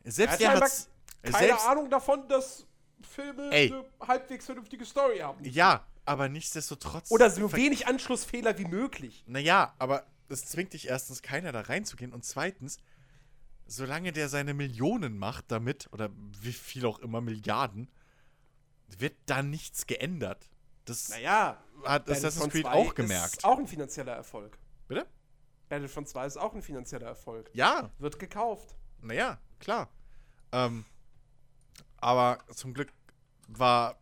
selbst 0.03 0.41
Er 0.41 0.51
hat. 0.53 0.87
Keine 1.23 1.59
Ahnung 1.61 1.89
davon, 1.89 2.27
dass 2.27 2.65
Filme 3.01 3.51
Ey. 3.51 3.73
eine 3.73 3.85
halbwegs 4.07 4.45
vernünftige 4.45 4.85
Story 4.85 5.19
haben. 5.19 5.43
ja, 5.43 5.85
aber 6.05 6.29
nichtsdestotrotz. 6.29 7.11
Oder 7.11 7.29
so 7.29 7.51
wenig 7.53 7.87
Anschlussfehler 7.87 8.57
wie 8.57 8.65
möglich. 8.65 9.23
Naja, 9.27 9.73
aber 9.77 10.05
es 10.29 10.45
zwingt 10.45 10.73
dich 10.73 10.87
erstens 10.87 11.21
keiner 11.21 11.51
da 11.51 11.61
reinzugehen 11.61 12.13
und 12.13 12.23
zweitens, 12.23 12.77
solange 13.65 14.13
der 14.13 14.29
seine 14.29 14.53
Millionen 14.53 15.17
macht 15.17 15.51
damit, 15.51 15.89
oder 15.91 16.09
wie 16.41 16.53
viel 16.53 16.85
auch 16.85 16.99
immer, 16.99 17.19
Milliarden, 17.21 17.89
wird 18.97 19.15
da 19.25 19.43
nichts 19.43 19.85
geändert. 19.85 20.49
Das 20.85 21.09
Naja, 21.09 21.61
hat 21.83 22.09
Assassin's 22.09 22.53
Creed 22.53 22.63
2 22.63 22.71
auch 22.71 22.95
gemerkt. 22.95 23.37
Ist 23.37 23.45
auch 23.45 23.59
ein 23.59 23.67
finanzieller 23.67 24.13
Erfolg. 24.13 24.57
Bitte? 24.87 25.05
Battlefront 25.69 26.07
2 26.07 26.25
ist 26.25 26.37
auch 26.37 26.53
ein 26.53 26.61
finanzieller 26.61 27.07
Erfolg. 27.07 27.49
Ja, 27.53 27.91
Wird 27.99 28.19
gekauft. 28.19 28.75
naja, 29.01 29.37
klar. 29.59 29.89
Ähm, 30.51 30.85
aber 31.97 32.39
zum 32.53 32.73
Glück 32.73 32.91
war 33.47 33.97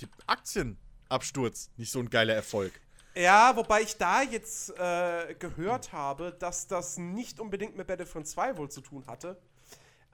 die 0.00 0.08
Aktienabsturz 0.26 1.70
nicht 1.76 1.92
so 1.92 2.00
ein 2.00 2.10
geiler 2.10 2.34
Erfolg. 2.34 2.80
Ja, 3.14 3.56
wobei 3.56 3.82
ich 3.82 3.96
da 3.96 4.22
jetzt 4.22 4.70
äh, 4.78 5.34
gehört 5.38 5.92
habe, 5.92 6.32
dass 6.38 6.66
das 6.68 6.98
nicht 6.98 7.40
unbedingt 7.40 7.76
mit 7.76 7.86
Battlefront 7.86 8.28
2 8.28 8.56
wohl 8.56 8.70
zu 8.70 8.80
tun 8.80 9.04
hatte, 9.06 9.40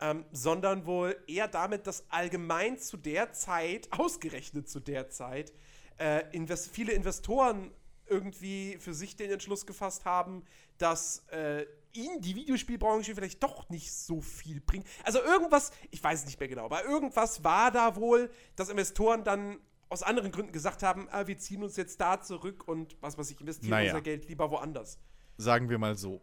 ähm, 0.00 0.24
sondern 0.32 0.86
wohl 0.86 1.16
eher 1.26 1.48
damit, 1.48 1.86
dass 1.86 2.04
allgemein 2.10 2.78
zu 2.78 2.96
der 2.96 3.32
Zeit, 3.32 3.88
ausgerechnet 3.98 4.68
zu 4.68 4.80
der 4.80 5.10
Zeit, 5.10 5.52
äh, 5.98 6.24
invest 6.32 6.70
viele 6.70 6.92
Investoren 6.92 7.70
irgendwie 8.06 8.76
für 8.78 8.94
sich 8.94 9.16
den 9.16 9.30
Entschluss 9.30 9.66
gefasst 9.66 10.04
haben, 10.04 10.44
dass 10.78 11.26
äh, 11.28 11.66
ihnen 11.92 12.20
die 12.20 12.34
Videospielbranche 12.34 13.14
vielleicht 13.14 13.42
doch 13.42 13.68
nicht 13.68 13.92
so 13.92 14.20
viel 14.20 14.60
bringt. 14.60 14.86
Also 15.04 15.20
irgendwas, 15.20 15.70
ich 15.90 16.02
weiß 16.02 16.20
es 16.20 16.26
nicht 16.26 16.40
mehr 16.40 16.48
genau, 16.48 16.64
aber 16.64 16.84
irgendwas 16.84 17.44
war 17.44 17.70
da 17.70 17.96
wohl, 17.96 18.30
dass 18.56 18.68
Investoren 18.68 19.24
dann 19.24 19.58
aus 19.88 20.02
anderen 20.02 20.32
Gründen 20.32 20.52
gesagt 20.52 20.82
haben, 20.82 21.08
ah, 21.10 21.26
wir 21.26 21.38
ziehen 21.38 21.62
uns 21.62 21.76
jetzt 21.76 22.00
da 22.00 22.20
zurück 22.20 22.66
und 22.66 22.96
was 23.00 23.16
weiß 23.16 23.30
ich, 23.30 23.40
investieren 23.40 23.70
Naja. 23.70 23.92
unser 23.92 24.02
Geld 24.02 24.28
lieber 24.28 24.50
woanders. 24.50 24.98
Sagen 25.36 25.68
wir 25.68 25.78
mal 25.78 25.96
so. 25.96 26.20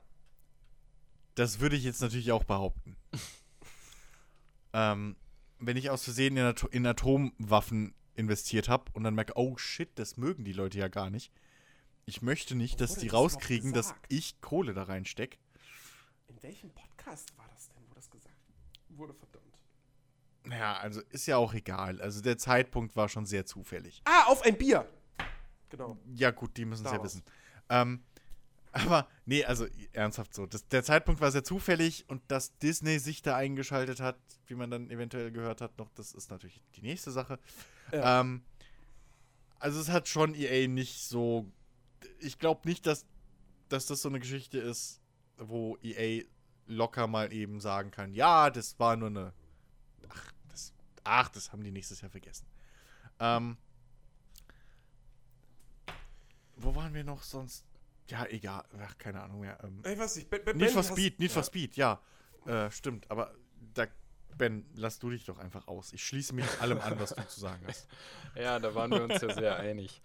Das 1.36 1.60
würde 1.60 1.78
ich 1.78 1.84
jetzt 1.84 2.02
natürlich 2.02 2.32
auch 2.32 2.44
behaupten. 2.44 2.98
ähm, 4.74 5.16
wenn 5.60 5.78
ich 5.78 5.90
aus 5.90 6.04
Versehen 6.04 6.36
in, 6.36 6.44
Ato 6.44 6.68
in 6.68 6.86
Atomwaffen 6.86 7.94
investiert 8.16 8.68
habe 8.68 8.92
und 8.94 9.04
dann 9.04 9.16
merke, 9.16 9.34
oh 9.36 9.58
shit, 9.58 9.90
das 9.96 10.18
mögen 10.18 10.44
die 10.44 10.54
Leute 10.54 10.80
ja 10.80 10.88
gar 10.88 11.10
nicht. 11.10 11.32
Ich 12.06 12.22
möchte 12.22 12.56
nicht, 12.56 12.82
dass 12.82 12.96
die 12.96 13.08
das 13.08 13.14
rauskriegen, 13.14 13.74
dass 13.74 13.94
ich 14.10 14.40
Kohle 14.42 14.74
da 14.74 14.84
reinstecke. 14.84 15.38
In 16.28 16.42
welchem 16.44 16.72
Podcast 16.72 17.38
war 17.38 17.48
das 17.54 17.70
denn, 17.70 17.84
wo 17.90 17.94
das 17.94 18.10
gesagt 18.10 18.36
wurde? 18.90 19.14
Verdammt. 19.14 19.58
Naja, 20.44 20.78
also 20.78 21.02
ist 21.10 21.28
ja 21.28 21.38
auch 21.38 21.54
egal. 21.54 22.02
Also 22.02 22.22
der 22.22 22.38
Zeitpunkt 22.38 22.96
war 22.96 23.10
schon 23.10 23.26
sehr 23.26 23.46
zufällig. 23.46 24.02
Ah, 24.06 24.26
auf 24.28 24.42
ein 24.44 24.58
Bier! 24.58 24.90
Genau. 25.70 25.98
Ja, 26.14 26.32
gut, 26.32 26.58
die 26.58 26.66
müssen 26.66 26.86
es 26.86 26.92
ja 26.92 27.04
wissen. 27.04 27.24
Ähm, 27.70 28.04
aber, 28.72 29.08
nee, 29.26 29.44
also 29.44 29.68
ernsthaft 29.94 30.34
so. 30.34 30.46
Das, 30.46 30.68
der 30.68 30.84
Zeitpunkt 30.84 31.22
war 31.22 31.32
sehr 31.32 31.44
zufällig 31.44 32.06
und 32.08 32.22
dass 32.30 32.58
Disney 32.58 33.00
sich 33.00 33.22
da 33.22 33.36
eingeschaltet 33.36 34.00
hat, 34.00 34.18
wie 34.48 34.56
man 34.56 34.72
dann 34.72 34.90
eventuell 34.90 35.32
gehört 35.32 35.62
hat, 35.62 35.78
noch, 35.78 35.90
das 35.96 36.14
ist 36.14 36.30
natürlich 36.32 36.62
die 36.76 36.82
nächste 36.82 37.12
Sache. 37.12 37.40
Ja. 37.92 38.22
Ähm, 38.22 38.44
also 39.60 39.80
es 39.80 39.90
hat 39.90 40.08
schon 40.08 40.34
EA 40.36 40.68
nicht 40.68 41.04
so. 41.04 41.52
Ich 42.20 42.40
glaube 42.40 42.68
nicht, 42.68 42.86
dass, 42.86 43.06
dass 43.70 43.86
das 43.86 44.02
so 44.02 44.10
eine 44.10 44.20
Geschichte 44.20 44.60
ist, 44.60 45.02
wo 45.38 45.78
EA 45.82 46.24
locker 46.68 47.08
mal 47.08 47.34
eben 47.34 47.60
sagen 47.60 47.92
kann, 47.92 48.14
ja, 48.14 48.50
das 48.50 48.80
war 48.80 48.96
nur 48.96 49.10
eine. 49.10 49.34
Ach, 50.10 50.32
das, 50.50 50.74
ach, 51.04 51.30
das 51.30 51.52
haben 51.52 51.64
die 51.64 51.72
nächstes 51.72 52.02
Jahr 52.02 52.12
vergessen. 52.12 52.46
Ähm, 53.20 53.58
wo 56.56 56.76
waren 56.76 56.94
wir 56.94 57.04
noch 57.04 57.24
sonst? 57.24 57.66
Ja, 58.08 58.26
egal. 58.26 58.64
Ach, 58.80 58.98
keine 58.98 59.22
Ahnung 59.22 59.42
mehr. 59.42 59.58
Ähm, 59.64 59.82
Ich 59.86 60.16
nicht. 60.16 60.30
Ben, 60.30 60.44
ben, 60.44 60.58
Need 60.58 60.72
for 60.72 60.84
Speed, 60.84 61.20
Need 61.20 61.32
for 61.32 61.42
ja. 61.42 61.46
Speed, 61.46 61.76
ja. 61.76 62.02
Äh, 62.46 62.72
stimmt, 62.72 63.10
aber 63.10 63.34
da, 63.74 63.88
Ben, 64.38 64.66
lass 64.76 65.00
du 65.00 65.10
dich 65.10 65.26
doch 65.26 65.38
einfach 65.38 65.68
aus. 65.68 65.94
Ich 65.94 66.04
schließe 66.04 66.34
mich 66.34 66.46
allem 66.60 66.80
an, 66.82 67.00
was 67.00 67.16
du 67.16 67.28
zu 67.28 67.40
sagen 67.40 67.64
hast. 67.68 67.88
Ja, 68.34 68.60
da 68.60 68.74
waren 68.74 68.92
wir 68.92 69.04
uns 69.04 69.22
ja 69.22 69.34
sehr 69.34 69.58
einig. 69.58 70.02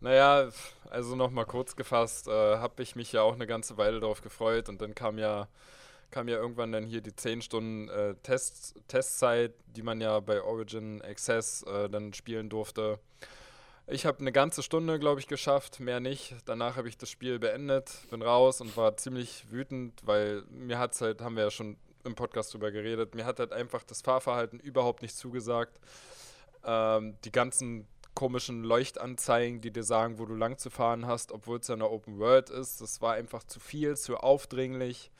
Naja, 0.00 0.48
also 0.88 1.14
nochmal 1.14 1.44
kurz 1.44 1.76
gefasst, 1.76 2.26
äh, 2.26 2.30
habe 2.30 2.82
ich 2.82 2.96
mich 2.96 3.12
ja 3.12 3.20
auch 3.20 3.34
eine 3.34 3.46
ganze 3.46 3.76
Weile 3.76 4.00
darauf 4.00 4.22
gefreut 4.22 4.70
und 4.70 4.80
dann 4.80 4.94
kam 4.94 5.18
ja, 5.18 5.46
kam 6.10 6.26
ja 6.28 6.36
irgendwann 6.36 6.72
dann 6.72 6.86
hier 6.86 7.02
die 7.02 7.14
10 7.14 7.42
Stunden 7.42 7.90
äh, 7.90 8.14
Test, 8.22 8.76
Testzeit, 8.88 9.52
die 9.66 9.82
man 9.82 10.00
ja 10.00 10.20
bei 10.20 10.40
Origin 10.40 11.02
Access 11.02 11.64
äh, 11.64 11.90
dann 11.90 12.14
spielen 12.14 12.48
durfte. 12.48 12.98
Ich 13.88 14.04
habe 14.04 14.18
eine 14.18 14.32
ganze 14.32 14.64
Stunde, 14.64 14.98
glaube 14.98 15.20
ich, 15.20 15.28
geschafft, 15.28 15.78
mehr 15.78 16.00
nicht. 16.00 16.34
Danach 16.46 16.76
habe 16.76 16.88
ich 16.88 16.96
das 16.96 17.08
Spiel 17.08 17.38
beendet, 17.38 17.92
bin 18.10 18.20
raus 18.20 18.60
und 18.60 18.76
war 18.76 18.96
ziemlich 18.96 19.46
wütend, 19.50 20.00
weil 20.04 20.42
mir 20.50 20.78
hat 20.78 20.94
es 20.94 21.02
halt, 21.02 21.20
haben 21.20 21.36
wir 21.36 21.44
ja 21.44 21.50
schon 21.50 21.76
im 22.06 22.14
Podcast 22.14 22.54
drüber 22.54 22.70
geredet, 22.70 23.14
mir 23.14 23.24
hat 23.24 23.38
halt 23.38 23.52
einfach 23.52 23.84
das 23.84 24.02
Fahrverhalten 24.02 24.60
überhaupt 24.60 25.02
nicht 25.02 25.16
zugesagt. 25.16 25.78
Ähm, 26.64 27.16
die 27.24 27.32
ganzen 27.32 27.86
komischen 28.14 28.64
Leuchtanzeigen, 28.64 29.60
die 29.60 29.70
dir 29.70 29.84
sagen, 29.84 30.18
wo 30.18 30.24
du 30.24 30.34
lang 30.34 30.58
zu 30.58 30.70
fahren 30.70 31.06
hast, 31.06 31.30
obwohl 31.32 31.58
es 31.58 31.68
ja 31.68 31.74
eine 31.74 31.90
Open 31.90 32.18
World 32.18 32.50
ist, 32.50 32.80
das 32.80 33.00
war 33.02 33.14
einfach 33.14 33.44
zu 33.44 33.60
viel, 33.60 33.96
zu 33.96 34.16
aufdringlich. 34.16 35.10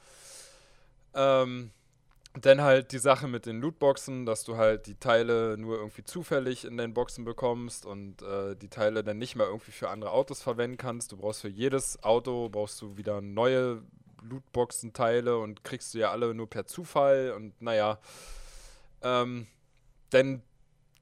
Ähm, 1.15 1.70
dann 2.40 2.60
halt 2.60 2.92
die 2.92 2.99
Sache 2.99 3.28
mit 3.28 3.47
den 3.47 3.60
Lootboxen, 3.60 4.26
dass 4.26 4.44
du 4.44 4.56
halt 4.56 4.86
die 4.86 4.97
Teile 4.97 5.56
nur 5.58 5.76
irgendwie 5.78 6.04
zufällig 6.04 6.65
in 6.65 6.76
den 6.76 6.92
Boxen 6.92 7.24
bekommst 7.24 7.86
und 7.86 8.22
äh, 8.22 8.56
die 8.56 8.69
Teile 8.69 9.02
dann 9.02 9.19
nicht 9.19 9.36
mehr 9.36 9.47
irgendwie 9.47 9.72
für 9.72 9.88
andere 9.88 10.10
Autos 10.10 10.42
verwenden 10.42 10.76
kannst. 10.76 11.12
Du 11.12 11.17
brauchst 11.17 11.42
für 11.42 11.49
jedes 11.49 12.02
Auto 12.02 12.49
brauchst 12.49 12.81
du 12.83 12.97
wieder 12.97 13.20
neue 13.20 13.83
Lootboxen-Teile 14.22 15.38
und 15.38 15.65
kriegst 15.65 15.94
du 15.94 15.99
ja 15.99 16.10
alle 16.10 16.34
nur 16.34 16.49
per 16.49 16.66
Zufall 16.66 17.32
und 17.36 17.60
naja. 17.60 17.99
Ähm, 19.02 19.47
denn 20.12 20.42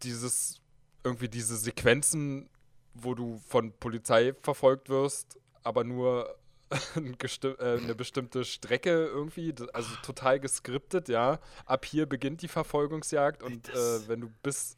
dieses, 0.02 0.60
irgendwie 1.02 1.28
diese 1.28 1.56
Sequenzen, 1.56 2.48
wo 2.94 3.14
du 3.14 3.38
von 3.46 3.72
Polizei 3.72 4.34
verfolgt 4.42 4.88
wirst, 4.88 5.38
aber 5.62 5.84
nur 5.84 6.36
äh, 6.70 7.78
eine 7.78 7.94
bestimmte 7.94 8.44
Strecke 8.44 9.06
irgendwie, 9.06 9.54
also 9.72 9.94
total 10.02 10.40
geskriptet, 10.40 11.08
ja. 11.08 11.38
Ab 11.66 11.84
hier 11.84 12.06
beginnt 12.06 12.42
die 12.42 12.48
Verfolgungsjagd 12.48 13.42
und 13.42 13.68
äh, 13.68 14.08
wenn 14.08 14.20
du 14.20 14.30
bis 14.42 14.76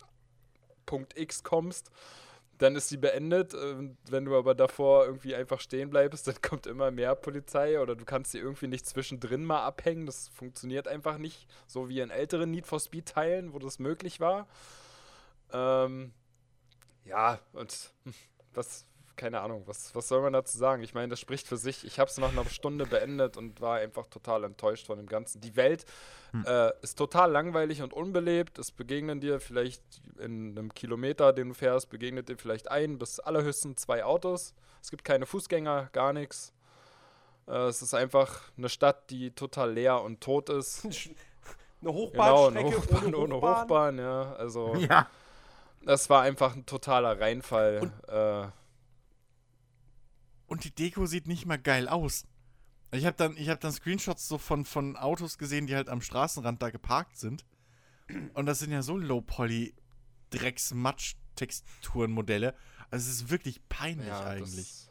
Punkt 0.85 1.19
X 1.19 1.42
kommst, 1.42 1.90
dann 2.58 2.76
ist 2.76 2.89
sie 2.89 2.97
beendet. 2.97 3.55
Wenn 4.08 4.24
du 4.24 4.37
aber 4.37 4.55
davor 4.55 5.06
irgendwie 5.06 5.35
einfach 5.35 5.60
stehen 5.60 5.90
bleibst, 5.90 6.26
dann 6.26 6.40
kommt 6.42 6.67
immer 6.67 6.90
mehr 6.90 7.15
Polizei 7.15 7.81
oder 7.81 7.94
du 7.94 8.05
kannst 8.05 8.33
sie 8.33 8.39
irgendwie 8.39 8.69
nicht 8.69 8.87
zwischendrin 8.87 9.44
mal 9.44 9.65
abhängen. 9.65 10.06
Das 10.06 10.28
funktioniert 10.28 10.89
einfach 10.89 11.19
nicht, 11.19 11.49
so 11.67 11.89
wie 11.89 12.01
in 12.01 12.10
älteren 12.10 12.51
Need 12.51 12.67
for 12.67 12.81
Speed 12.81 13.06
Teilen, 13.06 13.53
wo 13.53 13.58
das 13.58 13.78
möglich 13.78 14.21
war. 14.21 14.47
Ähm, 15.53 16.12
ja, 17.05 17.39
und 17.53 17.92
was, 18.55 18.87
keine 19.17 19.41
Ahnung, 19.41 19.63
was, 19.67 19.95
was 19.95 20.09
soll 20.09 20.21
man 20.23 20.33
dazu 20.33 20.57
sagen? 20.59 20.83
Ich 20.83 20.95
meine, 20.95 21.09
das 21.09 21.21
spricht 21.21 21.47
für 21.47 21.57
sich. 21.57 21.85
Ich 21.85 21.99
habe 21.99 22.11
es 22.11 22.19
nach 22.19 22.31
einer 22.31 22.45
Stunde 22.47 22.87
beendet 22.87 23.37
und 23.37 23.61
war 23.61 23.77
einfach 23.79 24.07
total 24.07 24.45
enttäuscht 24.45 24.87
von 24.87 24.99
dem 24.99 25.07
Ganzen. 25.07 25.41
Die 25.41 25.57
Welt 25.57 25.85
äh, 26.45 26.71
ist 26.83 26.97
total 26.99 27.31
langweilig 27.33 27.83
und 27.83 27.93
unbelebt. 27.93 28.59
Es 28.59 28.71
begegnen 28.71 29.21
dir 29.21 29.41
vielleicht 29.41 29.83
in 30.19 30.51
einem 30.57 30.75
Kilometer, 30.75 31.33
den 31.33 31.49
du 31.49 31.55
fährst, 31.55 31.89
begegnet 31.91 32.29
dir 32.29 32.37
vielleicht 32.37 32.71
ein 32.71 32.99
bis 32.99 33.19
allerhöchstens 33.21 33.81
zwei 33.83 34.05
Autos. 34.05 34.55
Es 34.83 34.91
gibt 34.91 35.05
keine 35.05 35.27
Fußgänger, 35.27 35.89
gar 35.93 36.13
nichts. 36.13 36.53
Äh, 37.49 37.69
es 37.69 37.83
ist 37.83 37.95
einfach 37.95 38.43
eine 38.59 38.69
Stadt, 38.69 39.11
die 39.11 39.31
total 39.31 39.73
leer 39.73 40.03
und 40.03 40.21
tot 40.21 40.49
ist. 40.51 40.85
Eine 41.83 41.93
Genau, 41.93 41.95
Hochbahnstrecke 41.95 42.67
eine 42.69 42.77
Hochbahn, 42.79 43.15
ohne 43.15 43.19
ohne 43.19 43.35
Hochbahn. 43.37 43.63
Hochbahn, 43.63 43.99
ja. 43.99 44.33
Also, 44.35 44.75
Ja. 44.77 45.07
das 45.85 46.09
war 46.09 46.23
einfach 46.23 46.57
ein 46.57 46.65
totaler 46.65 47.21
Reinfall. 47.21 47.93
äh, 48.09 48.66
Und 50.47 50.65
die 50.65 50.71
Deko 50.75 51.07
sieht 51.07 51.27
nicht 51.27 51.47
mal 51.47 51.59
geil 51.59 51.89
aus. 51.89 52.25
Ich 52.93 53.05
habe 53.05 53.17
dann, 53.17 53.37
ich 53.37 53.49
hab 53.49 53.61
dann 53.61 53.73
Screenshots 53.73 54.29
so 54.29 54.39
von, 54.39 54.65
von 54.65 54.97
Autos 54.97 55.39
gesehen, 55.39 55.67
die 55.67 55.75
halt 55.75 55.89
am 55.89 56.01
Straßenrand 56.01 56.62
da 56.62 56.71
geparkt 56.71 57.19
sind. 57.19 57.45
Und 58.35 58.47
das 58.47 58.61
sind 58.61 58.71
ja 58.71 58.83
so 58.83 58.97
Low-Poly 58.97 59.75
Drecks-Matsch-Texturen-Modelle. 60.31 62.55
Also 62.91 63.11
es 63.11 63.17
ist 63.23 63.31
wirklich 63.31 63.61
peinlich 63.69 64.07
ja, 64.09 64.25
eigentlich. 64.25 64.55
das- 64.57 64.91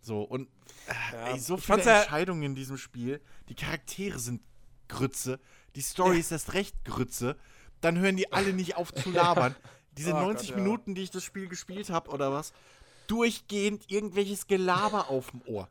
So, 0.00 0.22
und 0.22 0.48
äh, 0.86 0.92
Ja, 1.12 1.26
ey, 1.32 1.38
so 1.38 1.56
viele 1.58 1.84
ja- 1.84 2.00
Entscheidungen 2.00 2.42
in 2.42 2.54
diesem 2.54 2.78
Spiel. 2.78 3.20
Die 3.48 3.54
Charaktere 3.54 4.18
sind 4.18 4.40
Grütze. 4.88 5.38
Die 5.76 5.82
Story 5.82 6.18
ist 6.18 6.32
erst 6.32 6.54
recht 6.54 6.84
Grütze. 6.84 7.36
Dann 7.80 7.98
hören 7.98 8.16
die 8.16 8.32
alle 8.32 8.52
nicht 8.54 8.76
auf 8.76 8.92
zu 8.92 9.10
labern. 9.10 9.54
Diese 9.96 10.10
Oh 10.10 10.14
Gott, 10.14 10.22
90 10.34 10.50
ja. 10.50 10.56
Minuten, 10.56 10.94
die 10.94 11.02
ich 11.02 11.10
das 11.10 11.24
Spiel 11.24 11.48
gespielt 11.48 11.90
habe 11.90 12.10
oder 12.10 12.32
was, 12.32 12.52
durchgehend 13.10 13.90
irgendwelches 13.90 14.46
Gelaber 14.46 15.08
auf 15.08 15.30
dem 15.30 15.42
Ohr. 15.42 15.68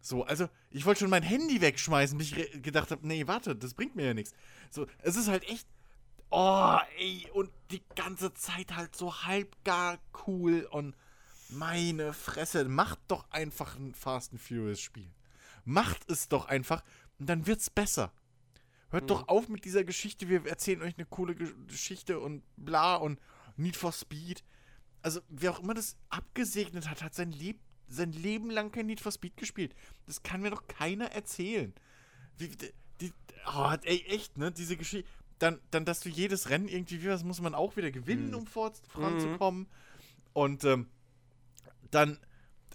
So, 0.00 0.24
also 0.24 0.48
ich 0.70 0.84
wollte 0.84 1.00
schon 1.00 1.10
mein 1.10 1.22
Handy 1.22 1.60
wegschmeißen, 1.60 2.18
bis 2.18 2.32
ich 2.32 2.62
gedacht 2.62 2.90
habe, 2.90 3.06
nee, 3.06 3.26
warte, 3.26 3.54
das 3.54 3.74
bringt 3.74 3.94
mir 3.94 4.06
ja 4.06 4.14
nichts. 4.14 4.34
So, 4.70 4.86
es 4.98 5.14
ist 5.14 5.28
halt 5.28 5.48
echt, 5.48 5.66
oh, 6.30 6.76
ey, 6.98 7.28
und 7.32 7.50
die 7.70 7.82
ganze 7.94 8.34
Zeit 8.34 8.74
halt 8.74 8.96
so 8.96 9.22
halbgar 9.22 9.98
cool 10.26 10.66
und 10.70 10.96
meine 11.50 12.12
Fresse, 12.14 12.64
macht 12.64 12.98
doch 13.08 13.30
einfach 13.30 13.76
ein 13.76 13.94
Fast 13.94 14.32
and 14.32 14.40
Furious 14.40 14.80
Spiel. 14.80 15.10
Macht 15.64 16.10
es 16.10 16.28
doch 16.28 16.46
einfach 16.46 16.82
und 17.18 17.28
dann 17.28 17.46
wird's 17.46 17.70
besser. 17.70 18.12
Hört 18.90 19.08
doch 19.08 19.28
auf 19.28 19.48
mit 19.48 19.64
dieser 19.64 19.84
Geschichte, 19.84 20.28
wir 20.28 20.44
erzählen 20.46 20.82
euch 20.82 20.98
eine 20.98 21.06
coole 21.06 21.34
Ge- 21.34 21.54
Geschichte 21.66 22.18
und 22.18 22.42
bla 22.56 22.96
und 22.96 23.20
Need 23.56 23.76
for 23.76 23.92
Speed. 23.92 24.42
Also, 25.02 25.20
wer 25.28 25.52
auch 25.52 25.60
immer 25.60 25.74
das 25.74 25.96
abgesegnet 26.10 26.88
hat, 26.88 27.02
hat 27.02 27.14
sein, 27.14 27.32
Leb 27.32 27.58
sein 27.88 28.12
Leben 28.12 28.50
lang 28.50 28.70
kein 28.72 28.86
Need 28.86 29.00
for 29.00 29.12
Speed 29.12 29.36
gespielt. 29.36 29.74
Das 30.06 30.22
kann 30.22 30.40
mir 30.40 30.50
doch 30.50 30.66
keiner 30.66 31.06
erzählen. 31.12 31.74
Wie, 32.38 32.48
die, 32.48 32.72
die, 33.00 33.12
oh, 33.54 33.74
ey, 33.82 34.04
echt, 34.08 34.38
ne? 34.38 34.50
Diese 34.52 34.76
Geschichte. 34.76 35.08
Dann, 35.38 35.60
dann, 35.72 35.84
dass 35.84 36.00
du 36.00 36.08
jedes 36.08 36.50
Rennen 36.50 36.68
irgendwie, 36.68 36.98
das 36.98 37.24
muss 37.24 37.40
man 37.40 37.54
auch 37.54 37.76
wieder 37.76 37.90
gewinnen, 37.90 38.34
um 38.34 38.46
vor, 38.46 38.72
voranzukommen. 38.88 39.66
Und 40.32 40.62
ähm, 40.64 40.88
dann, 41.90 42.18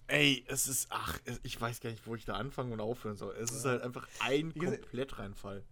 ey, 0.07 0.43
es 0.47 0.67
ist, 0.67 0.87
ach, 0.89 1.17
ich 1.43 1.59
weiß 1.59 1.79
gar 1.79 1.89
nicht, 1.91 2.05
wo 2.05 2.15
ich 2.15 2.25
da 2.25 2.33
anfangen 2.33 2.73
und 2.73 2.81
aufhören 2.81 3.15
soll. 3.15 3.35
Es 3.37 3.51
ist 3.51 3.63
halt 3.65 3.81
einfach 3.81 4.07
ein 4.19 4.53
Wie 4.53 4.59
gesagt- 4.59 4.81
Komplettreinfall. 4.81 5.63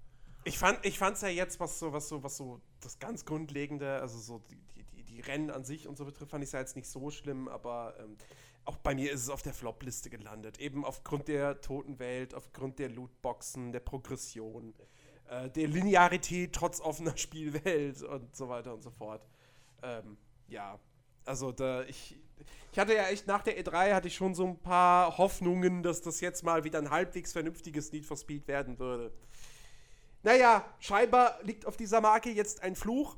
Ich 0.46 0.58
fand 0.58 0.86
ich 0.86 0.98
fand's 1.00 1.22
ja 1.22 1.28
jetzt, 1.28 1.60
was 1.60 1.80
so, 1.80 1.92
was 1.92 2.08
so, 2.08 2.24
was 2.24 2.38
so 2.38 2.62
das 2.80 3.00
ganz 3.00 3.26
Grundlegende, 3.26 4.00
also 4.00 4.18
so 4.20 4.42
die, 4.50 4.58
die, 5.15 5.22
Rennen 5.22 5.49
an 5.49 5.64
sich 5.64 5.88
und 5.88 5.98
so 5.98 6.06
betrifft, 6.06 6.31
fand 6.31 6.44
ich 6.44 6.49
es 6.49 6.53
ja 6.53 6.60
jetzt 6.60 6.76
nicht 6.76 6.88
so 6.88 7.10
schlimm, 7.10 7.48
aber 7.48 7.96
ähm, 7.99 8.17
auch 8.65 8.78
bei 8.78 8.96
mir 8.96 9.12
ist 9.12 9.22
es 9.22 9.30
auf 9.30 9.42
der 9.42 9.53
Flop-Liste 9.53 10.10
gelandet. 10.10 10.60
Eben 10.60 10.83
aufgrund 10.85 11.28
der 11.28 11.62
toten 11.62 11.99
Welt, 11.99 12.33
aufgrund 12.33 12.80
der 12.80 12.90
Lootboxen, 12.90 13.72
der 13.72 13.80
Progression, 13.80 14.74
äh, 15.30 15.49
der 15.49 15.67
Linearität 15.67 16.53
trotz 16.53 16.81
offener 16.81 17.15
Spielwelt 17.17 18.01
und 18.01 18.35
so 18.35 18.49
weiter 18.49 18.74
und 18.74 18.81
so 18.81 18.92
fort. 18.92 19.28
Ähm, 19.83 20.17
ja, 20.48 20.80
also 21.26 21.51
da 21.51 21.83
ich. 21.83 22.17
Ich 22.72 22.80
hatte 22.80 22.94
ja 22.94 23.08
echt 23.08 23.26
nach 23.26 23.42
der 23.42 23.58
E3 23.58 23.94
hatte 23.94 24.10
ich 24.10 24.15
schon 24.15 24.35
so 24.35 24.46
ein 24.46 24.60
paar 24.60 25.17
Hoffnungen, 25.17 25.81
dass 25.81 26.01
das 26.01 26.19
jetzt 26.19 26.44
mal 26.44 26.65
wieder 26.65 26.78
ein 26.80 26.90
halbwegs 26.90 27.31
vernünftiges 27.31 27.94
Need 27.94 28.06
for 28.06 28.17
Speed 28.17 28.49
werden 28.49 28.78
würde. 28.78 29.14
Naja, 30.24 30.65
scheinbar 30.80 31.40
liegt 31.44 31.65
auf 31.65 31.78
dieser 31.78 32.01
Marke 32.01 32.30
jetzt 32.31 32.62
ein 32.62 32.76
Fluch. 32.76 33.15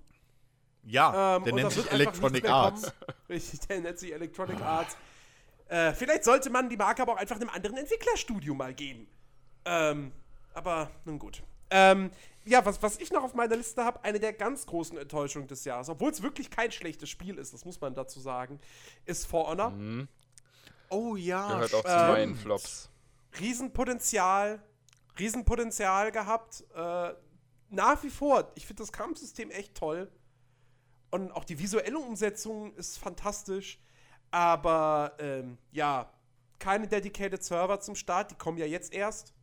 Ja, 0.87 1.35
Ähm, 1.35 1.43
der 1.43 1.53
nennt 1.53 1.71
sich 1.71 1.91
Electronic 1.91 2.49
Arts. 2.49 2.91
Richtig, 3.29 3.59
der 3.61 3.81
nennt 3.81 3.99
sich 3.99 4.13
Electronic 4.13 4.61
Arts. 4.61 4.95
Äh, 5.67 5.93
vielleicht 5.93 6.23
sollte 6.23 6.49
man 6.49 6.69
die 6.69 6.77
Marke 6.77 7.01
aber 7.01 7.13
auch 7.13 7.17
einfach 7.17 7.35
einem 7.35 7.49
anderen 7.49 7.77
Entwicklerstudio 7.77 8.53
mal 8.53 8.73
geben. 8.73 9.07
Ähm, 9.65 10.13
aber 10.53 10.89
nun 11.03 11.19
gut. 11.19 11.43
Ähm, 11.69 12.09
ja, 12.45 12.65
was, 12.65 12.81
was 12.81 12.97
ich 12.99 13.11
noch 13.11 13.23
auf 13.23 13.33
meiner 13.33 13.57
Liste 13.57 13.83
habe, 13.83 14.01
eine 14.05 14.19
der 14.19 14.31
ganz 14.31 14.65
großen 14.65 14.97
Enttäuschungen 14.97 15.49
des 15.49 15.65
Jahres, 15.65 15.89
obwohl 15.89 16.11
es 16.11 16.21
wirklich 16.21 16.49
kein 16.49 16.71
schlechtes 16.71 17.09
Spiel 17.09 17.37
ist, 17.37 17.53
das 17.53 17.65
muss 17.65 17.81
man 17.81 17.93
dazu 17.93 18.21
sagen, 18.21 18.61
ist 19.05 19.27
For 19.27 19.49
Honor. 19.49 19.73
Oh 20.89 21.17
ja, 21.17 21.47
Gehört 21.49 21.73
auch 21.73 21.83
zu 21.83 21.91
ähm, 21.91 22.07
meinen 22.07 22.35
Flops. 22.35 22.89
Riesenpotenzial, 23.37 24.63
Riesenpotenzial 25.19 26.13
gehabt. 26.13 26.63
Äh, 26.73 27.13
nach 27.69 28.01
wie 28.03 28.09
vor, 28.09 28.49
ich 28.55 28.65
finde 28.65 28.83
das 28.83 28.93
Kampfsystem 28.93 29.51
echt 29.51 29.75
toll. 29.75 30.09
Und 31.11 31.31
auch 31.31 31.45
die 31.45 31.59
visuelle 31.59 31.97
Umsetzung 31.97 32.73
ist 32.75 32.97
fantastisch. 32.97 33.79
Aber 34.31 35.13
ähm, 35.19 35.57
ja, 35.71 36.11
keine 36.59 36.87
dedicated 36.87 37.43
Server 37.43 37.79
zum 37.79 37.95
Start, 37.95 38.31
die 38.31 38.35
kommen 38.35 38.57
ja 38.57 38.65
jetzt 38.65 38.93
erst. 38.93 39.33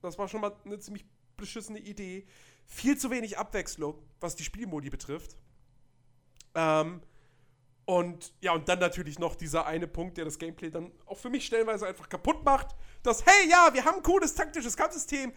Das 0.00 0.18
war 0.18 0.28
schon 0.28 0.40
mal 0.40 0.54
eine 0.64 0.78
ziemlich 0.78 1.04
beschissene 1.36 1.78
Idee. 1.78 2.26
Viel 2.66 2.96
zu 2.96 3.10
wenig 3.10 3.38
Abwechslung, 3.38 4.00
was 4.20 4.36
die 4.36 4.44
Spielmodi 4.44 4.90
betrifft. 4.90 5.36
Ähm, 6.54 7.02
und 7.84 8.32
ja, 8.40 8.52
und 8.52 8.68
dann 8.68 8.78
natürlich 8.78 9.18
noch 9.18 9.34
dieser 9.34 9.66
eine 9.66 9.88
Punkt, 9.88 10.16
der 10.16 10.24
das 10.24 10.38
Gameplay 10.38 10.70
dann 10.70 10.92
auch 11.06 11.18
für 11.18 11.30
mich 11.30 11.44
stellenweise 11.46 11.86
einfach 11.86 12.08
kaputt 12.08 12.44
macht. 12.44 12.76
Das, 13.02 13.26
hey, 13.26 13.48
ja, 13.48 13.70
wir 13.72 13.84
haben 13.84 13.96
ein 13.96 14.02
cooles 14.02 14.34
taktisches 14.34 14.76
Kampfsystem, 14.76 15.32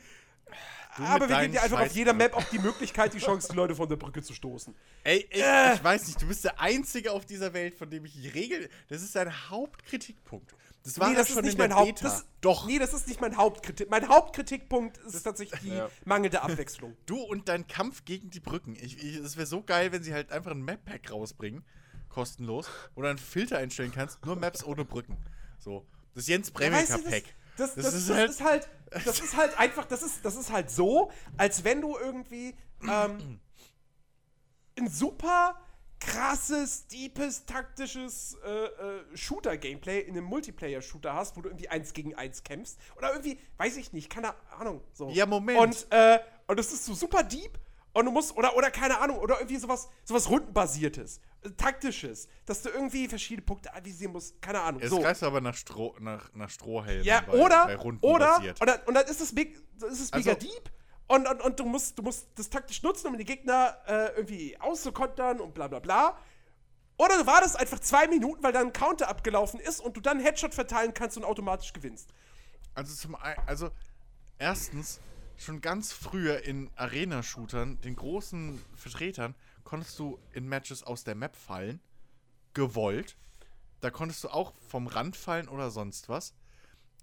Du 0.97 1.03
aber 1.03 1.27
wir 1.27 1.39
geben 1.39 1.53
dir 1.53 1.63
einfach 1.63 1.81
auf 1.81 1.91
jeder 1.91 2.13
Map 2.13 2.35
auch 2.35 2.43
die 2.45 2.59
Möglichkeit, 2.59 3.13
die 3.13 3.19
Chance, 3.19 3.47
die 3.51 3.55
Leute 3.55 3.75
von 3.75 3.89
der 3.89 3.95
Brücke 3.95 4.21
zu 4.21 4.33
stoßen. 4.33 4.75
Ey, 5.03 5.27
ey 5.31 5.41
Äh. 5.41 5.73
ich 5.75 5.83
weiß 5.83 6.07
nicht, 6.07 6.21
du 6.21 6.27
bist 6.27 6.43
der 6.43 6.59
Einzige 6.59 7.11
auf 7.11 7.25
dieser 7.25 7.53
Welt, 7.53 7.75
von 7.75 7.89
dem 7.89 8.05
ich 8.05 8.33
regel. 8.35 8.69
Das 8.89 9.01
ist 9.01 9.15
dein 9.15 9.49
Hauptkritikpunkt. 9.49 10.53
Das 10.83 10.99
war 10.99 11.07
nee, 11.07 11.13
ja 11.13 11.19
das 11.19 11.29
ist 11.29 11.35
schon 11.35 11.45
nicht 11.45 11.57
mein 11.57 11.73
Haupt. 11.73 12.03
Das, 12.03 12.25
Doch. 12.41 12.67
Nee, 12.67 12.77
das 12.77 12.93
ist 12.93 13.07
nicht 13.07 13.21
mein 13.21 13.37
Hauptkritik. 13.37 13.89
Mein 13.89 14.07
Hauptkritikpunkt 14.09 14.97
ist 14.97 15.23
tatsächlich 15.23 15.59
die 15.61 15.69
Ja. 15.69 15.89
mangelnde 16.05 16.41
Abwechslung. 16.43 16.95
Du 17.05 17.21
und 17.21 17.47
dein 17.47 17.67
Kampf 17.67 18.03
gegen 18.05 18.29
die 18.29 18.41
Brücken. 18.41 18.75
Ich, 18.75 18.97
ich, 19.01 19.15
es 19.15 19.37
wäre 19.37 19.47
so 19.47 19.63
geil, 19.63 19.91
wenn 19.93 20.03
sie 20.03 20.13
halt 20.13 20.31
einfach 20.31 20.51
ein 20.51 20.61
Map-Pack 20.61 21.09
rausbringen, 21.11 21.63
kostenlos, 22.09 22.67
oder 22.95 23.09
einen 23.09 23.17
Filter 23.17 23.57
einstellen 23.57 23.93
kannst, 23.93 24.23
nur 24.25 24.35
Maps 24.35 24.63
ohne 24.63 24.83
Brücken. 24.85 25.17
So. 25.57 25.85
Das 26.15 26.27
Jens 26.27 26.49
Ja, 26.49 26.53
du, 26.53 26.59
Bremika-Pack. 26.59 27.23
Das, 27.57 27.75
das, 27.75 27.85
Das 27.85 27.93
ist 27.93 28.09
das 28.09 28.17
halt- 28.17 28.29
ist 28.29 28.41
halt, 28.43 28.69
das 29.05 29.19
ist 29.19 29.37
halt 29.37 29.59
einfach, 29.59 29.85
das 29.85 30.01
ist, 30.03 30.23
das 30.25 30.35
ist 30.35 30.51
halt 30.51 30.69
so, 30.71 31.11
als 31.37 31.63
wenn 31.63 31.81
du 31.81 31.97
irgendwie 31.97 32.55
ähm, 32.83 33.39
ein 34.77 34.87
super 34.89 35.59
krasses, 35.99 36.87
deepes, 36.87 37.45
taktisches 37.45 38.35
äh, 38.45 38.49
äh, 38.65 39.17
Shooter-Gameplay 39.17 40.01
in 40.01 40.11
einem 40.17 40.25
Multiplayer-Shooter 40.25 41.13
hast, 41.13 41.37
wo 41.37 41.41
du 41.41 41.49
irgendwie 41.49 41.69
eins 41.69 41.93
gegen 41.93 42.13
eins 42.15 42.43
kämpfst. 42.43 42.77
Oder 42.97 43.11
irgendwie, 43.11 43.39
weiß 43.57 43.77
ich 43.77 43.93
nicht, 43.93 44.09
keine 44.09 44.33
Ahnung. 44.59 44.81
So. 44.93 45.09
Ja, 45.11 45.25
Moment. 45.25 45.59
Und, 45.59 45.87
äh, 45.91 46.19
und 46.47 46.59
das 46.59 46.73
ist 46.73 46.85
so 46.85 46.93
super 46.93 47.23
deep. 47.23 47.57
Und 47.93 48.05
du 48.05 48.11
musst, 48.11 48.35
oder, 48.35 48.55
oder 48.57 48.71
keine 48.71 48.99
Ahnung, 48.99 49.19
oder 49.19 49.35
irgendwie 49.39 49.57
sowas, 49.57 49.87
sowas 50.03 50.27
rundenbasiertes, 50.29 51.21
äh, 51.43 51.51
taktisches, 51.51 52.27
dass 52.45 52.63
du 52.63 52.69
irgendwie 52.69 53.07
verschiedene 53.07 53.45
Punkte 53.45 53.73
anvisieren 53.73 54.13
musst, 54.13 54.41
keine 54.41 54.61
Ahnung. 54.61 54.81
Es 54.81 54.89
so. 54.89 54.99
reißt 54.99 55.23
aber 55.23 55.41
nach, 55.41 55.55
Stroh, 55.55 55.95
nach, 55.99 56.33
nach 56.33 56.49
Strohhelmen. 56.49 57.05
Ja, 57.05 57.21
bei, 57.21 57.33
oder, 57.33 57.65
bei 57.67 57.75
Runden 57.75 58.03
oder, 58.03 58.37
basiert. 58.37 58.61
oder, 58.61 58.87
und 58.87 58.95
dann 58.95 59.05
ist 59.05 59.21
es, 59.21 59.33
big, 59.33 59.55
ist 59.89 60.01
es 60.01 60.11
mega 60.11 60.31
Also- 60.31 60.47
deep 60.47 60.71
und, 61.07 61.27
und, 61.27 61.41
und 61.41 61.59
du, 61.59 61.65
musst, 61.65 61.99
du 61.99 62.01
musst 62.01 62.27
das 62.35 62.49
taktisch 62.49 62.81
nutzen, 62.81 63.07
um 63.07 63.17
die 63.17 63.25
Gegner 63.25 63.77
äh, 63.85 64.15
irgendwie 64.15 64.59
auszukontern 64.59 65.39
und 65.39 65.53
bla 65.53 65.67
bla 65.67 65.79
bla. 65.79 66.17
Oder 66.97 67.17
du 67.19 67.25
wartest 67.27 67.59
einfach 67.59 67.79
zwei 67.79 68.07
Minuten, 68.07 68.41
weil 68.43 68.53
dann 68.53 68.67
ein 68.67 68.73
Counter 68.73 69.09
abgelaufen 69.09 69.59
ist 69.59 69.79
und 69.79 69.97
du 69.97 70.01
dann 70.01 70.17
einen 70.17 70.25
Headshot 70.25 70.53
verteilen 70.55 70.93
kannst 70.93 71.17
und 71.17 71.25
automatisch 71.25 71.73
gewinnst. 71.73 72.09
Also 72.73 72.95
zum 72.95 73.15
also 73.45 73.69
erstens 74.39 74.99
schon 75.37 75.61
ganz 75.61 75.91
früher 75.91 76.43
in 76.43 76.69
Arena-Shootern, 76.75 77.81
den 77.81 77.95
großen 77.95 78.59
Vertretern, 78.75 79.35
konntest 79.63 79.97
du 79.99 80.19
in 80.33 80.47
Matches 80.47 80.83
aus 80.83 81.03
der 81.03 81.15
Map 81.15 81.35
fallen, 81.35 81.79
gewollt. 82.53 83.17
Da 83.81 83.89
konntest 83.89 84.23
du 84.23 84.29
auch 84.29 84.53
vom 84.67 84.87
Rand 84.87 85.15
fallen 85.15 85.47
oder 85.47 85.71
sonst 85.71 86.09
was. 86.09 86.33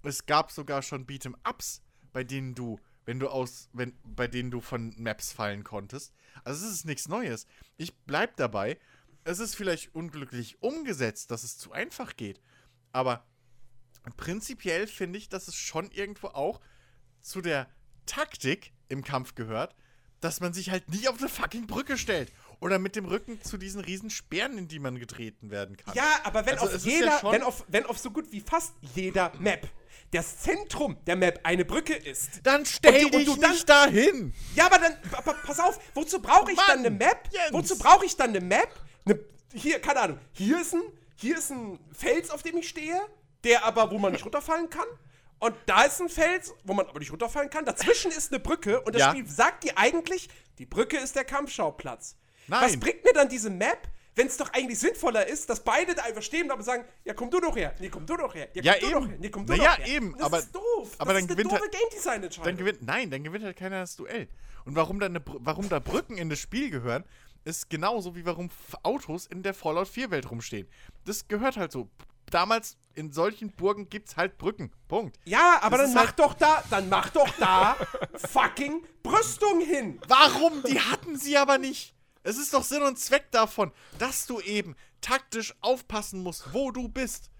Es 0.02 0.26
gab 0.26 0.50
sogar 0.50 0.82
schon 0.82 1.06
Beat'em-Ups, 1.06 1.82
bei 2.12 2.24
denen 2.24 2.54
du, 2.54 2.80
wenn 3.04 3.18
du 3.18 3.28
aus, 3.28 3.68
wenn, 3.72 3.98
bei 4.04 4.28
denen 4.28 4.50
du 4.50 4.60
von 4.60 4.94
Maps 4.96 5.32
fallen 5.32 5.64
konntest. 5.64 6.14
Also 6.44 6.66
es 6.66 6.72
ist 6.72 6.86
nichts 6.86 7.08
Neues. 7.08 7.46
Ich 7.76 7.96
bleib 8.04 8.36
dabei. 8.36 8.78
Es 9.24 9.38
ist 9.38 9.54
vielleicht 9.54 9.94
unglücklich 9.94 10.62
umgesetzt, 10.62 11.30
dass 11.30 11.44
es 11.44 11.58
zu 11.58 11.72
einfach 11.72 12.16
geht. 12.16 12.40
Aber 12.92 13.26
prinzipiell 14.16 14.86
finde 14.86 15.18
ich, 15.18 15.28
dass 15.28 15.48
es 15.48 15.54
schon 15.54 15.90
irgendwo 15.90 16.28
auch 16.28 16.60
zu 17.20 17.42
der 17.42 17.68
Taktik 18.10 18.72
im 18.88 19.02
Kampf 19.04 19.34
gehört, 19.34 19.74
dass 20.20 20.40
man 20.40 20.52
sich 20.52 20.70
halt 20.70 20.88
nie 20.90 21.08
auf 21.08 21.18
eine 21.18 21.28
fucking 21.28 21.66
Brücke 21.66 21.96
stellt. 21.96 22.32
Oder 22.60 22.78
mit 22.78 22.94
dem 22.94 23.06
Rücken 23.06 23.40
zu 23.42 23.56
diesen 23.56 23.80
riesen 23.80 24.10
Speeren, 24.10 24.58
in 24.58 24.68
die 24.68 24.78
man 24.78 24.98
getreten 24.98 25.50
werden 25.50 25.78
kann. 25.78 25.94
Ja, 25.94 26.20
aber 26.24 26.44
wenn 26.44 26.58
Also 26.58 26.76
auf 26.76 26.84
ja 26.84 26.90
jeder, 26.92 27.18
schon- 27.20 27.32
wenn, 27.32 27.42
auf, 27.42 27.64
wenn 27.68 27.86
auf 27.86 27.98
so 27.98 28.10
gut 28.10 28.30
wie 28.32 28.40
fast 28.40 28.74
jeder 28.94 29.32
Map 29.38 29.66
das 30.10 30.40
Zentrum 30.40 30.98
der 31.06 31.16
Map 31.16 31.40
eine 31.44 31.64
Brücke 31.64 31.94
ist, 31.94 32.40
Dann 32.42 32.66
stell 32.66 33.06
Und 33.06 33.12
du- 33.14 33.18
und 33.18 33.26
dich 33.26 33.34
du 33.34 33.40
dann- 33.40 33.50
nicht 33.52 33.68
dahin! 33.68 34.34
Ja, 34.56 34.66
aber 34.66 34.78
dann, 34.78 34.94
aber 35.12 35.34
pass 35.34 35.58
auf, 35.60 35.78
wozu 35.94 36.20
brauche 36.20 36.50
ich 36.50 36.56
Mann, 36.58 36.66
dann 36.68 36.78
eine 36.80 36.90
Map? 36.90 37.28
Jens. 37.32 37.52
Wozu 37.52 37.78
brauche 37.78 38.04
ich 38.04 38.16
dann 38.16 38.30
eine 38.30 38.40
Map? 38.40 38.68
Eine, 39.06 39.20
hier, 39.54 39.80
keine 39.80 40.00
Ahnung, 40.00 40.18
hier 40.32 40.60
ist, 40.60 40.74
ein, 40.74 40.82
hier 41.16 41.38
ist 41.38 41.50
ein 41.50 41.78
Fels, 41.92 42.28
auf 42.30 42.42
dem 42.42 42.58
ich 42.58 42.68
stehe, 42.68 43.00
der 43.44 43.64
aber, 43.64 43.90
wo 43.90 43.98
man 43.98 44.12
nicht 44.12 44.24
runterfallen 44.24 44.68
kann. 44.68 44.86
Und 45.40 45.54
da 45.66 45.82
ist 45.84 46.00
ein 46.00 46.08
Fels, 46.08 46.54
wo 46.64 46.74
man 46.74 46.86
aber 46.86 46.98
nicht 47.00 47.10
runterfallen 47.12 47.50
kann. 47.50 47.64
Dazwischen 47.64 48.10
ist 48.12 48.30
eine 48.32 48.40
Brücke 48.40 48.80
und 48.82 48.94
das 48.94 49.00
Ja. 49.00 49.10
Spiel 49.10 49.26
sagt 49.26 49.64
dir 49.64 49.76
eigentlich, 49.76 50.28
die 50.58 50.66
Brücke 50.66 50.98
ist 50.98 51.16
der 51.16 51.24
Kampfschauplatz. 51.24 52.16
Nein. 52.46 52.62
Was 52.62 52.78
bringt 52.78 53.02
mir 53.04 53.12
dann 53.14 53.28
diese 53.28 53.48
Map, 53.50 53.88
wenn 54.16 54.26
es 54.26 54.36
doch 54.36 54.52
eigentlich 54.52 54.78
sinnvoller 54.78 55.26
ist, 55.26 55.48
dass 55.48 55.64
beide 55.64 55.94
da 55.94 56.02
einfach 56.02 56.20
stehen 56.22 56.50
und 56.50 56.62
sagen, 56.62 56.84
ja, 57.04 57.14
komm 57.14 57.30
du 57.30 57.40
doch 57.40 57.56
her, 57.56 57.74
nee, 57.80 57.88
komm 57.88 58.04
du 58.06 58.16
doch 58.16 58.34
her, 58.34 58.48
ja, 58.54 58.62
Ja, 58.62 58.72
komm 58.74 58.80
du 58.82 58.90
doch 58.90 59.00
eben. 59.02 59.08
her, 59.10 59.18
nee, 59.20 59.30
komm 59.30 59.46
du 59.46 59.52
Na 59.52 59.56
doch 59.56 59.64
ja, 59.64 59.76
her. 59.78 59.86
eben, 59.86 60.12
Das 60.12 60.22
aber- 60.26 60.38
ist 60.40 60.54
doof. 60.54 60.94
aber 60.98 61.12
das 61.14 61.22
dann 61.22 61.22
ist 61.22 61.28
gewinnt 61.28 61.52
eine 61.52 61.60
halt- 61.60 61.72
doofe 61.74 61.82
Game 61.82 61.90
Design 61.98 62.22
Entscheidung. 62.24 62.44
Dann 62.44 62.56
gewinnt, 62.58 62.82
nein, 62.82 63.10
dann 63.10 63.24
gewinnt 63.24 63.44
halt 63.44 63.56
keiner 63.56 63.80
das 63.80 63.96
Duell. 63.96 64.28
Und 64.66 64.76
warum 64.76 65.00
da, 65.00 65.06
eine, 65.06 65.22
warum 65.24 65.68
da 65.70 65.78
Brücken 65.78 66.18
in 66.18 66.28
das 66.28 66.38
Spiel 66.38 66.68
gehören, 66.70 67.04
ist 67.44 67.70
genauso 67.70 68.14
wie 68.14 68.26
warum 68.26 68.50
Autos 68.82 69.26
in 69.26 69.42
der 69.42 69.54
Fallout 69.54 69.88
4 69.88 70.10
Welt 70.10 70.30
rumstehen. 70.30 70.68
Das 71.06 71.26
gehört 71.26 71.56
halt 71.56 71.72
so. 71.72 71.88
Damals 72.30 72.76
in 72.94 73.12
solchen 73.12 73.50
Burgen 73.52 73.88
gibt's 73.88 74.16
halt 74.16 74.36
Brücken. 74.38 74.72
Punkt. 74.88 75.18
Ja, 75.24 75.58
aber 75.62 75.78
Das 75.78 75.86
dann 75.86 75.88
ist 75.90 75.94
mach 75.94 76.06
halt- 76.06 76.18
doch 76.18 76.34
da, 76.34 76.62
dann 76.70 76.88
mach 76.88 77.10
doch 77.10 77.28
da 77.38 77.76
fucking 78.16 78.84
Brüstung 79.02 79.60
hin. 79.60 80.00
Warum? 80.08 80.62
Die 80.64 80.80
hatten 80.80 81.16
sie 81.16 81.36
aber 81.36 81.58
nicht. 81.58 81.94
Es 82.22 82.36
ist 82.36 82.52
doch 82.52 82.64
Sinn 82.64 82.82
und 82.82 82.98
Zweck 82.98 83.30
davon, 83.30 83.72
dass 83.98 84.26
du 84.26 84.40
eben 84.40 84.76
taktisch 85.00 85.54
aufpassen 85.62 86.22
musst, 86.22 86.52
wo 86.52 86.70
du 86.70 86.88
bist. 86.88 87.30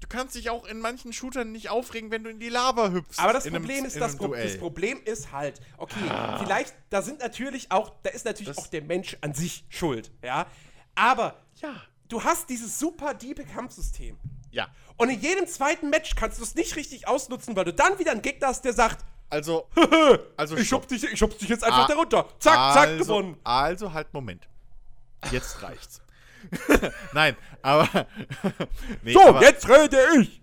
Du 0.00 0.08
kannst 0.08 0.34
dich 0.34 0.50
auch 0.50 0.66
in 0.66 0.78
manchen 0.80 1.14
Shootern 1.14 1.52
nicht 1.52 1.70
aufregen, 1.70 2.10
wenn 2.10 2.22
du 2.22 2.28
in 2.28 2.38
die 2.38 2.50
Lava 2.50 2.90
hüpfst. 2.90 3.18
Aber 3.18 3.32
das 3.32 3.46
in 3.46 3.54
einem- 3.54 3.62
Problem 3.64 3.86
ist, 3.86 3.98
das, 3.98 4.16
Pro 4.16 4.34
das 4.34 4.58
Problem 4.58 5.00
ist 5.02 5.32
halt, 5.32 5.58
okay, 5.78 5.94
vielleicht, 6.38 6.74
da 6.90 7.00
sind 7.00 7.20
natürlich 7.20 7.72
auch, 7.72 7.94
da 8.02 8.10
ist 8.10 8.26
natürlich 8.26 8.54
Das- 8.54 8.58
auch 8.58 8.66
der 8.66 8.82
Mensch 8.82 9.16
an 9.22 9.32
sich 9.32 9.64
schuld, 9.70 10.10
ja. 10.22 10.46
Aber 10.94 11.42
Ja. 11.62 11.74
du 12.08 12.22
hast 12.22 12.50
dieses 12.50 12.78
super 12.78 13.14
diepe 13.14 13.44
Kampfsystem. 13.46 14.18
Ja. 14.56 14.68
Und 14.96 15.10
in 15.10 15.20
jedem 15.20 15.46
zweiten 15.46 15.90
Match 15.90 16.14
kannst 16.16 16.38
du 16.38 16.42
es 16.42 16.54
nicht 16.54 16.74
richtig 16.76 17.06
ausnutzen, 17.06 17.54
weil 17.54 17.64
du 17.66 17.72
dann 17.74 17.98
wieder 17.98 18.12
einen 18.12 18.22
Gegner 18.22 18.48
hast, 18.48 18.64
der 18.64 18.72
sagt, 18.72 19.04
Also, 19.28 19.68
also 20.36 20.56
ich 20.56 20.66
schub 20.68 20.88
dich, 20.88 21.04
ich 21.04 21.18
schub 21.18 21.38
dich 21.38 21.48
jetzt 21.48 21.62
einfach 21.64 21.84
Ah, 21.84 21.88
da 21.88 21.94
runter. 21.94 22.26
Zack, 22.38 22.54
zack, 22.74 22.88
also, 22.88 23.04
gewonnen. 23.04 23.36
Also 23.44 23.92
halt, 23.92 24.12
Moment. 24.14 24.48
Jetzt 25.30 25.62
reicht's. 25.62 26.00
Nein, 27.12 27.36
aber. 27.62 28.06
nee, 29.02 29.12
So, 29.12 29.20
aber, 29.20 29.42
jetzt 29.42 29.68
rede 29.68 29.98
ich. 30.20 30.40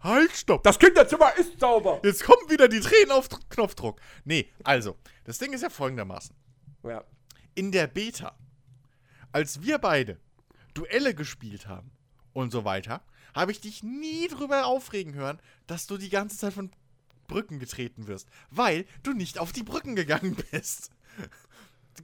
Halt, 0.00 0.32
stopp. 0.32 0.62
Das 0.62 0.78
Kinderzimmer 0.78 1.36
ist 1.36 1.58
sauber. 1.60 2.00
Jetzt 2.02 2.24
kommen 2.24 2.48
wieder 2.48 2.68
die 2.68 2.80
Tränen 2.80 3.10
auf 3.12 3.28
Dr- 3.28 3.40
Knopfdruck. 3.50 4.00
Nee, 4.24 4.48
also, 4.64 4.96
das 5.24 5.38
Ding 5.38 5.52
ist 5.52 5.62
ja 5.62 5.70
folgendermaßen. 5.70 6.34
Ja. 6.84 7.04
In 7.54 7.72
der 7.72 7.86
Beta, 7.88 8.34
als 9.32 9.60
wir 9.62 9.78
beide 9.78 10.18
Duelle 10.74 11.14
gespielt 11.14 11.66
haben 11.66 11.90
und 12.32 12.50
so 12.52 12.64
weiter, 12.64 13.02
habe 13.34 13.52
ich 13.52 13.60
dich 13.60 13.82
nie 13.82 14.28
drüber 14.28 14.66
aufregen 14.66 15.14
hören, 15.14 15.38
dass 15.66 15.86
du 15.86 15.96
die 15.96 16.10
ganze 16.10 16.36
Zeit 16.38 16.52
von 16.52 16.70
Brücken 17.26 17.58
getreten 17.58 18.06
wirst, 18.06 18.28
weil 18.50 18.86
du 19.02 19.12
nicht 19.12 19.38
auf 19.38 19.52
die 19.52 19.62
Brücken 19.62 19.96
gegangen 19.96 20.36
bist. 20.50 20.90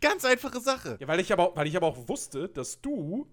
Ganz 0.00 0.24
einfache 0.24 0.60
Sache. 0.60 0.96
Ja, 1.00 1.08
weil 1.08 1.20
ich, 1.20 1.32
aber, 1.32 1.54
weil 1.54 1.66
ich 1.66 1.76
aber 1.76 1.86
auch 1.86 2.08
wusste, 2.08 2.48
dass 2.48 2.80
du 2.80 3.26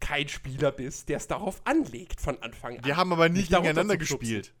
kein 0.00 0.28
Spieler 0.28 0.72
bist, 0.72 1.08
der 1.08 1.18
es 1.18 1.26
darauf 1.26 1.60
anlegt 1.64 2.20
von 2.20 2.40
Anfang 2.42 2.78
an. 2.78 2.84
Wir 2.84 2.96
haben 2.96 3.12
aber 3.12 3.28
nie 3.28 3.40
Nicht 3.40 3.50
gegeneinander 3.50 3.96
gespielt. 3.96 4.54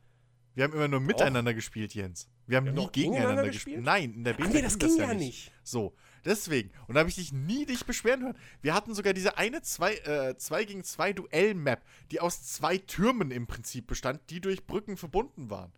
Wir 0.54 0.64
haben 0.64 0.72
immer 0.72 0.88
nur 0.88 1.00
miteinander 1.00 1.54
gespielt, 1.54 1.94
Jens. 1.94 2.28
Wir 2.46 2.56
haben 2.56 2.64
Wir 2.64 2.70
haben 2.72 2.78
nie 2.78 2.84
doch 2.84 2.92
gegeneinander 2.92 3.44
gespielt. 3.44 3.76
gespielt? 3.76 3.84
Nein, 3.84 4.12
in 4.12 4.24
der 4.24 4.32
Beta 4.32 4.48
Ach 4.48 4.52
nee, 4.52 4.62
das 4.62 4.78
ging 4.78 4.96
ja 4.96 5.14
nicht. 5.14 5.52
So, 5.62 5.94
deswegen. 6.24 6.70
Und 6.86 6.94
da 6.94 7.00
habe 7.00 7.08
ich 7.10 7.16
dich 7.16 7.32
nie 7.32 7.66
dich 7.66 7.84
beschweren 7.84 8.22
hören. 8.22 8.38
Wir 8.62 8.74
hatten 8.74 8.94
sogar 8.94 9.12
diese 9.12 9.38
eine 9.38 9.62
2 9.62 9.94
äh, 9.94 10.36
zwei 10.38 10.64
gegen 10.64 10.84
2 10.84 11.12
Duell-Map, 11.12 11.82
die 12.10 12.20
aus 12.20 12.42
zwei 12.44 12.78
Türmen 12.78 13.30
im 13.30 13.46
Prinzip 13.46 13.86
bestand, 13.86 14.20
die 14.30 14.40
durch 14.40 14.66
Brücken 14.66 14.96
verbunden 14.96 15.50
waren. 15.50 15.72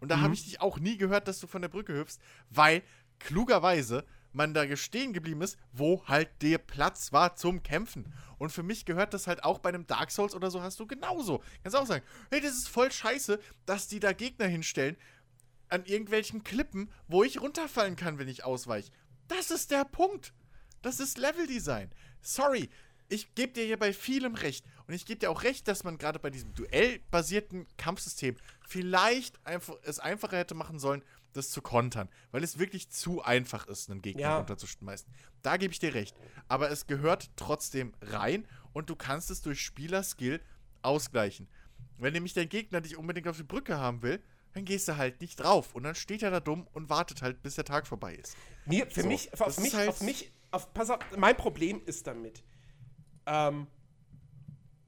Und 0.00 0.08
da 0.10 0.16
Mhm. 0.16 0.20
habe 0.22 0.34
ich 0.34 0.44
dich 0.44 0.60
auch 0.60 0.78
nie 0.78 0.96
gehört, 0.98 1.28
dass 1.28 1.40
du 1.40 1.46
von 1.46 1.62
der 1.62 1.68
Brücke 1.68 1.94
hüpfst, 1.94 2.18
weil 2.50 2.82
klugerweise 3.18 4.04
man 4.32 4.52
da 4.52 4.76
stehen 4.76 5.12
geblieben 5.12 5.42
ist, 5.42 5.56
wo 5.72 6.04
halt 6.06 6.28
der 6.42 6.58
Platz 6.58 7.12
war 7.12 7.36
zum 7.36 7.62
Kämpfen. 7.62 8.12
Und 8.36 8.50
für 8.50 8.64
mich 8.64 8.84
gehört 8.84 9.14
das 9.14 9.28
halt 9.28 9.44
auch 9.44 9.60
bei 9.60 9.68
einem 9.68 9.86
Dark 9.86 10.10
Souls 10.10 10.34
oder 10.34 10.50
so 10.50 10.60
hast 10.60 10.80
du 10.80 10.86
genauso. 10.86 11.42
Kannst 11.62 11.76
auch 11.76 11.86
sagen, 11.86 12.04
hey, 12.30 12.40
das 12.40 12.52
ist 12.52 12.68
voll 12.68 12.90
scheiße, 12.90 13.38
dass 13.64 13.86
die 13.86 14.00
da 14.00 14.12
Gegner 14.12 14.46
hinstellen 14.46 14.96
an 15.68 15.84
irgendwelchen 15.86 16.42
Klippen, 16.44 16.90
wo 17.08 17.22
ich 17.24 17.40
runterfallen 17.40 17.96
kann, 17.96 18.18
wenn 18.18 18.28
ich 18.28 18.44
ausweiche. 18.44 18.90
Das 19.28 19.50
ist 19.50 19.70
der 19.70 19.84
Punkt. 19.84 20.32
Das 20.82 21.00
ist 21.00 21.18
Leveldesign. 21.18 21.90
Sorry, 22.20 22.68
ich 23.08 23.34
gebe 23.34 23.52
dir 23.52 23.64
hier 23.64 23.78
bei 23.78 23.92
vielem 23.92 24.34
recht. 24.34 24.64
Und 24.86 24.94
ich 24.94 25.06
gebe 25.06 25.20
dir 25.20 25.30
auch 25.30 25.42
recht, 25.42 25.66
dass 25.68 25.84
man 25.84 25.98
gerade 25.98 26.18
bei 26.18 26.30
diesem 26.30 26.52
duellbasierten 26.54 27.66
Kampfsystem 27.76 28.36
vielleicht 28.66 29.44
einfach, 29.46 29.76
es 29.82 29.98
einfacher 29.98 30.36
hätte 30.38 30.54
machen 30.54 30.78
sollen, 30.78 31.02
das 31.32 31.50
zu 31.50 31.62
kontern. 31.62 32.08
Weil 32.30 32.44
es 32.44 32.58
wirklich 32.58 32.90
zu 32.90 33.22
einfach 33.22 33.66
ist, 33.66 33.90
einen 33.90 34.02
Gegner 34.02 34.22
Ja. 34.22 34.36
runterzuschmeißen. 34.38 35.08
Da 35.42 35.56
gebe 35.56 35.72
ich 35.72 35.78
dir 35.78 35.94
recht. 35.94 36.16
Aber 36.48 36.70
es 36.70 36.86
gehört 36.86 37.30
trotzdem 37.36 37.92
rein 38.02 38.46
und 38.72 38.90
du 38.90 38.96
kannst 38.96 39.30
es 39.30 39.40
durch 39.42 39.60
Spielerskill 39.60 40.40
ausgleichen. 40.82 41.48
Wenn 41.98 42.12
nämlich 42.12 42.34
dein 42.34 42.48
Gegner 42.48 42.80
dich 42.80 42.96
unbedingt 42.96 43.28
auf 43.28 43.36
die 43.36 43.42
Brücke 43.42 43.78
haben 43.78 44.02
will, 44.02 44.22
dann 44.54 44.64
gehst 44.64 44.88
du 44.88 44.96
halt 44.96 45.20
nicht 45.20 45.36
drauf. 45.36 45.74
Und 45.74 45.82
dann 45.82 45.94
steht 45.94 46.22
er 46.22 46.30
da 46.30 46.40
dumm 46.40 46.66
und 46.72 46.88
wartet 46.88 47.22
halt, 47.22 47.42
bis 47.42 47.56
der 47.56 47.64
Tag 47.64 47.86
vorbei 47.86 48.14
ist. 48.14 48.36
Mir, 48.66 48.86
für 48.86 49.02
So, 49.02 49.08
mich, 49.08 49.40
auf 49.40 49.58
mich, 49.58 49.74
halt- 49.74 49.88
auf 49.88 50.00
mich, 50.00 50.32
auf, 50.50 50.72
pass 50.72 50.90
auf, 50.90 50.98
mein 51.16 51.36
Problem 51.36 51.82
ist 51.84 52.06
damit. 52.06 52.42
Ähm, 53.26 53.66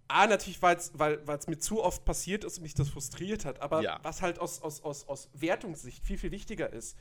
A, 0.08 0.28
natürlich, 0.28 0.62
weil's, 0.62 0.92
weil 0.94 1.18
es 1.28 1.48
mir 1.48 1.58
zu 1.58 1.82
oft 1.82 2.04
passiert 2.04 2.44
ist 2.44 2.58
und 2.58 2.62
mich 2.62 2.74
das 2.74 2.88
frustriert 2.88 3.44
hat, 3.44 3.60
aber 3.60 3.82
Ja. 3.82 3.98
was 4.04 4.22
halt 4.22 4.38
aus, 4.38 4.62
aus, 4.62 4.80
aus, 4.82 5.08
aus 5.08 5.28
Wertungssicht 5.32 6.04
viel, 6.04 6.16
viel 6.16 6.30
wichtiger 6.30 6.72
ist, 6.72 6.96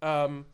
ähm, 0.00 0.46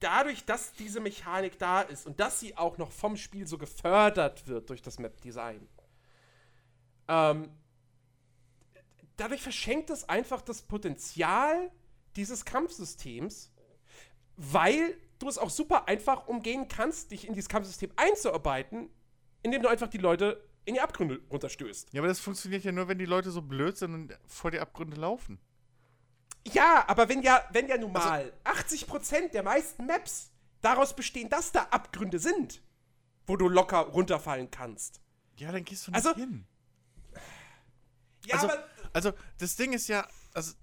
dadurch, 0.00 0.44
dass 0.44 0.72
diese 0.74 1.00
Mechanik 1.00 1.58
da 1.58 1.80
ist 1.80 2.06
und 2.06 2.20
dass 2.20 2.40
sie 2.40 2.56
auch 2.58 2.76
noch 2.76 2.92
vom 2.92 3.16
Spiel 3.16 3.46
so 3.46 3.56
gefördert 3.56 4.46
wird 4.46 4.68
durch 4.68 4.82
das 4.82 4.98
Map-Design, 4.98 5.66
ähm, 7.08 7.48
dadurch 9.20 9.42
verschenkt 9.42 9.90
es 9.90 10.08
einfach 10.08 10.40
das 10.42 10.62
Potenzial 10.62 11.70
dieses 12.16 12.44
Kampfsystems, 12.44 13.52
weil 14.36 14.96
du 15.18 15.28
es 15.28 15.38
auch 15.38 15.50
super 15.50 15.86
einfach 15.88 16.26
umgehen 16.26 16.68
kannst, 16.68 17.10
dich 17.10 17.26
in 17.26 17.34
dieses 17.34 17.48
Kampfsystem 17.48 17.92
einzuarbeiten, 17.96 18.88
indem 19.42 19.62
du 19.62 19.68
einfach 19.68 19.88
die 19.88 19.98
Leute 19.98 20.42
in 20.64 20.74
die 20.74 20.80
Abgründe 20.80 21.20
runterstößt. 21.30 21.92
Ja, 21.92 22.00
aber 22.00 22.08
das 22.08 22.20
funktioniert 22.20 22.64
ja 22.64 22.72
nur, 22.72 22.88
wenn 22.88 22.98
die 22.98 23.04
Leute 23.06 23.30
so 23.30 23.42
blöd 23.42 23.76
sind 23.76 23.94
und 23.94 24.18
vor 24.26 24.50
die 24.50 24.60
Abgründe 24.60 24.96
laufen. 24.96 25.38
Ja, 26.46 26.84
aber 26.88 27.08
wenn 27.08 27.22
ja, 27.22 27.44
wenn 27.52 27.68
ja 27.68 27.76
nun 27.76 27.92
mal 27.92 28.32
80% 28.44 29.28
der 29.32 29.42
meisten 29.42 29.86
Maps 29.86 30.30
daraus 30.62 30.96
bestehen, 30.96 31.28
dass 31.28 31.52
da 31.52 31.64
Abgründe 31.70 32.18
sind, 32.18 32.62
wo 33.26 33.36
du 33.36 33.48
locker 33.48 33.80
runterfallen 33.80 34.50
kannst. 34.50 35.02
Ja, 35.36 35.52
dann 35.52 35.64
gehst 35.64 35.86
du 35.86 35.90
nicht 35.90 35.96
Also- 36.06 36.14
hin. 36.14 36.46
Ja, 38.26 38.34
also, 38.34 38.48
aber 38.50 38.64
also, 38.92 39.12
das 39.38 39.56
Ding 39.56 39.72
ist 39.72 39.88
ja, 39.88 40.06
also, 40.34 40.54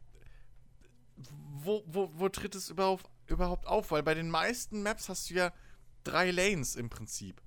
wo, 1.64 1.84
wo, 1.86 2.10
wo 2.14 2.30
tritt 2.30 2.56
es 2.56 2.70
überhaupt, 2.70 3.06
überhaupt 3.28 3.66
auf? 3.68 3.92
Weil 3.92 4.04
bei 4.04 4.14
den 4.14 4.30
meisten 4.30 4.84
Maps 4.84 5.10
hast 5.10 5.30
du 5.30 5.36
ja 5.36 5.54
drei 6.04 6.32
Lanes 6.32 6.76
im 6.76 6.90
Prinzip. 6.90 7.42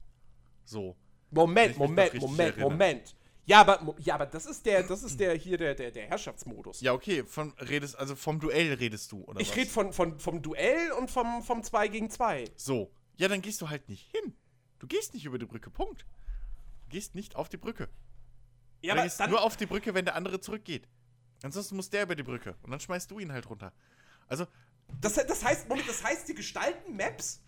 So. 0.64 0.96
Moment, 1.30 1.76
Moment, 1.78 2.14
Moment, 2.14 2.40
erinnere. 2.40 2.70
Moment. 2.70 3.16
Ja, 3.46 3.62
aber, 3.62 3.96
ja, 3.98 4.14
aber 4.14 4.26
das 4.26 4.46
ist 4.46 4.64
der, 4.64 4.82
das 4.82 5.02
ist 5.02 5.18
der 5.18 5.34
hier 5.34 5.58
der, 5.58 5.74
der, 5.74 5.90
der 5.90 6.06
Herrschaftsmodus. 6.06 6.80
Ja, 6.82 6.92
okay, 6.92 7.24
von, 7.24 7.52
redest, 7.58 7.98
also 7.98 8.14
vom 8.14 8.38
Duell 8.38 8.74
redest 8.74 9.10
du, 9.10 9.24
oder 9.24 9.40
ich 9.40 9.56
rede 9.56 9.70
von, 9.70 9.92
von, 9.92 10.20
vom 10.20 10.40
Duell 10.40 10.92
und 10.92 11.10
vom, 11.10 11.42
vom 11.42 11.62
2 11.62 11.88
gegen 11.88 12.10
2. 12.10 12.44
So. 12.56 12.92
Ja, 13.16 13.28
dann 13.28 13.42
gehst 13.42 13.60
du 13.60 13.68
halt 13.68 13.88
nicht 13.88 14.08
hin. 14.12 14.34
Du 14.78 14.86
gehst 14.86 15.14
nicht 15.14 15.24
über 15.24 15.38
die 15.38 15.46
Brücke, 15.46 15.70
Punkt. 15.70 16.06
Du 16.84 16.90
gehst 16.90 17.14
nicht 17.14 17.34
auf 17.34 17.48
die 17.48 17.56
Brücke. 17.56 17.88
Ja, 18.82 18.94
aber 18.94 19.08
dann, 19.08 19.30
nur 19.30 19.42
auf 19.42 19.56
die 19.56 19.66
Brücke, 19.66 19.94
wenn 19.94 20.04
der 20.04 20.14
andere 20.14 20.40
zurückgeht. 20.40 20.88
Ansonsten 21.42 21.76
muss 21.76 21.90
der 21.90 22.02
über 22.04 22.14
die 22.14 22.22
Brücke. 22.22 22.56
Und 22.62 22.70
dann 22.70 22.80
schmeißt 22.80 23.10
du 23.10 23.18
ihn 23.18 23.32
halt 23.32 23.48
runter. 23.48 23.72
Also, 24.26 24.46
das, 25.00 25.14
das 25.14 25.44
heißt, 25.44 25.68
Moment, 25.68 25.88
das 25.88 26.02
heißt, 26.02 26.28
die 26.28 26.34
gestalten 26.34 26.96
Maps, 26.96 27.42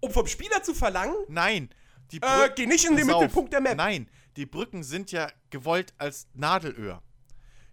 um 0.00 0.10
vom 0.10 0.26
Spieler 0.26 0.62
zu 0.62 0.74
verlangen, 0.74 1.16
nein. 1.28 1.70
Die 2.12 2.18
äh, 2.22 2.50
geh 2.54 2.66
nicht 2.66 2.84
in 2.84 2.96
den 2.96 3.10
auf. 3.10 3.20
Mittelpunkt 3.20 3.52
der 3.52 3.60
Map. 3.60 3.76
Nein, 3.76 4.08
die 4.36 4.46
Brücken 4.46 4.84
sind 4.84 5.10
ja 5.10 5.30
gewollt 5.50 5.92
als 5.98 6.28
Nadelöhr. 6.34 7.02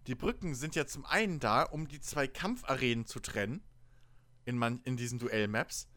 Die 0.08 0.16
Brücken 0.16 0.56
sind 0.56 0.76
ja 0.76 0.88
zum 0.88 1.06
einen 1.06 1.40
da, 1.40 1.64
um 1.64 1.88
die 1.88 2.02
zwei 2.02 2.28
Kampfarenen 2.28 3.06
zu 3.06 3.20
trennen. 3.20 3.64
In, 4.46 4.58
man, 4.58 4.82
in 4.84 4.98
diesen 4.98 5.20
Duellmaps. 5.20 5.88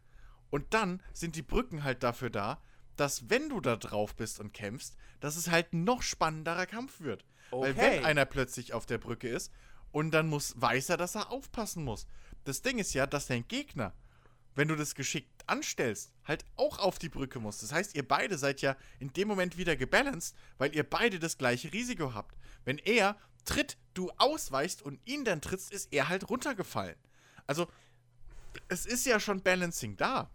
Und 0.50 0.72
dann 0.72 1.02
sind 1.12 1.34
die 1.34 1.42
Brücken 1.42 1.82
halt 1.82 2.02
dafür 2.04 2.30
da, 2.30 2.62
dass 2.96 3.28
wenn 3.30 3.48
du 3.48 3.60
da 3.60 3.76
drauf 3.76 4.14
bist 4.14 4.40
und 4.40 4.52
kämpfst, 4.52 4.96
dass 5.20 5.36
es 5.36 5.50
halt 5.50 5.72
noch 5.72 6.02
spannenderer 6.02 6.66
Kampf 6.66 7.00
wird. 7.00 7.24
Weil 7.50 7.72
Okay. 7.72 7.80
wenn 7.98 8.04
einer 8.04 8.24
plötzlich 8.24 8.72
auf 8.72 8.86
der 8.86 8.98
Brücke 8.98 9.28
ist 9.28 9.52
und 9.92 10.10
dann 10.10 10.28
muss, 10.28 10.60
weiß 10.60 10.90
er, 10.90 10.96
dass 10.96 11.14
er 11.14 11.30
aufpassen 11.30 11.84
muss. 11.84 12.06
Das 12.44 12.62
Ding 12.62 12.78
ist 12.78 12.92
ja, 12.94 13.06
dass 13.06 13.26
dein 13.28 13.46
Gegner, 13.48 13.92
wenn 14.54 14.68
du 14.68 14.76
das 14.76 14.94
geschickt 14.94 15.44
anstellst, 15.46 16.12
halt 16.24 16.44
auch 16.56 16.78
auf 16.78 16.98
die 16.98 17.08
Brücke 17.08 17.38
muss. 17.38 17.58
Das 17.58 17.72
heißt, 17.72 17.94
ihr 17.94 18.06
beide 18.06 18.36
seid 18.38 18.62
ja 18.62 18.76
in 18.98 19.12
dem 19.12 19.28
Moment 19.28 19.58
wieder 19.58 19.76
gebalanced, 19.76 20.34
weil 20.58 20.74
ihr 20.74 20.88
beide 20.88 21.18
das 21.18 21.38
gleiche 21.38 21.72
Risiko 21.72 22.14
habt. 22.14 22.36
Wenn 22.64 22.78
er 22.78 23.16
tritt, 23.44 23.76
du 23.94 24.10
ausweichst 24.16 24.82
und 24.82 25.00
ihn 25.04 25.24
dann 25.24 25.40
trittst, 25.40 25.72
ist 25.72 25.92
er 25.92 26.08
halt 26.08 26.28
runtergefallen. 26.28 26.96
Also, 27.46 27.68
es 28.68 28.86
ist 28.86 29.06
ja 29.06 29.20
schon 29.20 29.42
Balancing 29.42 29.96
da. 29.96 30.30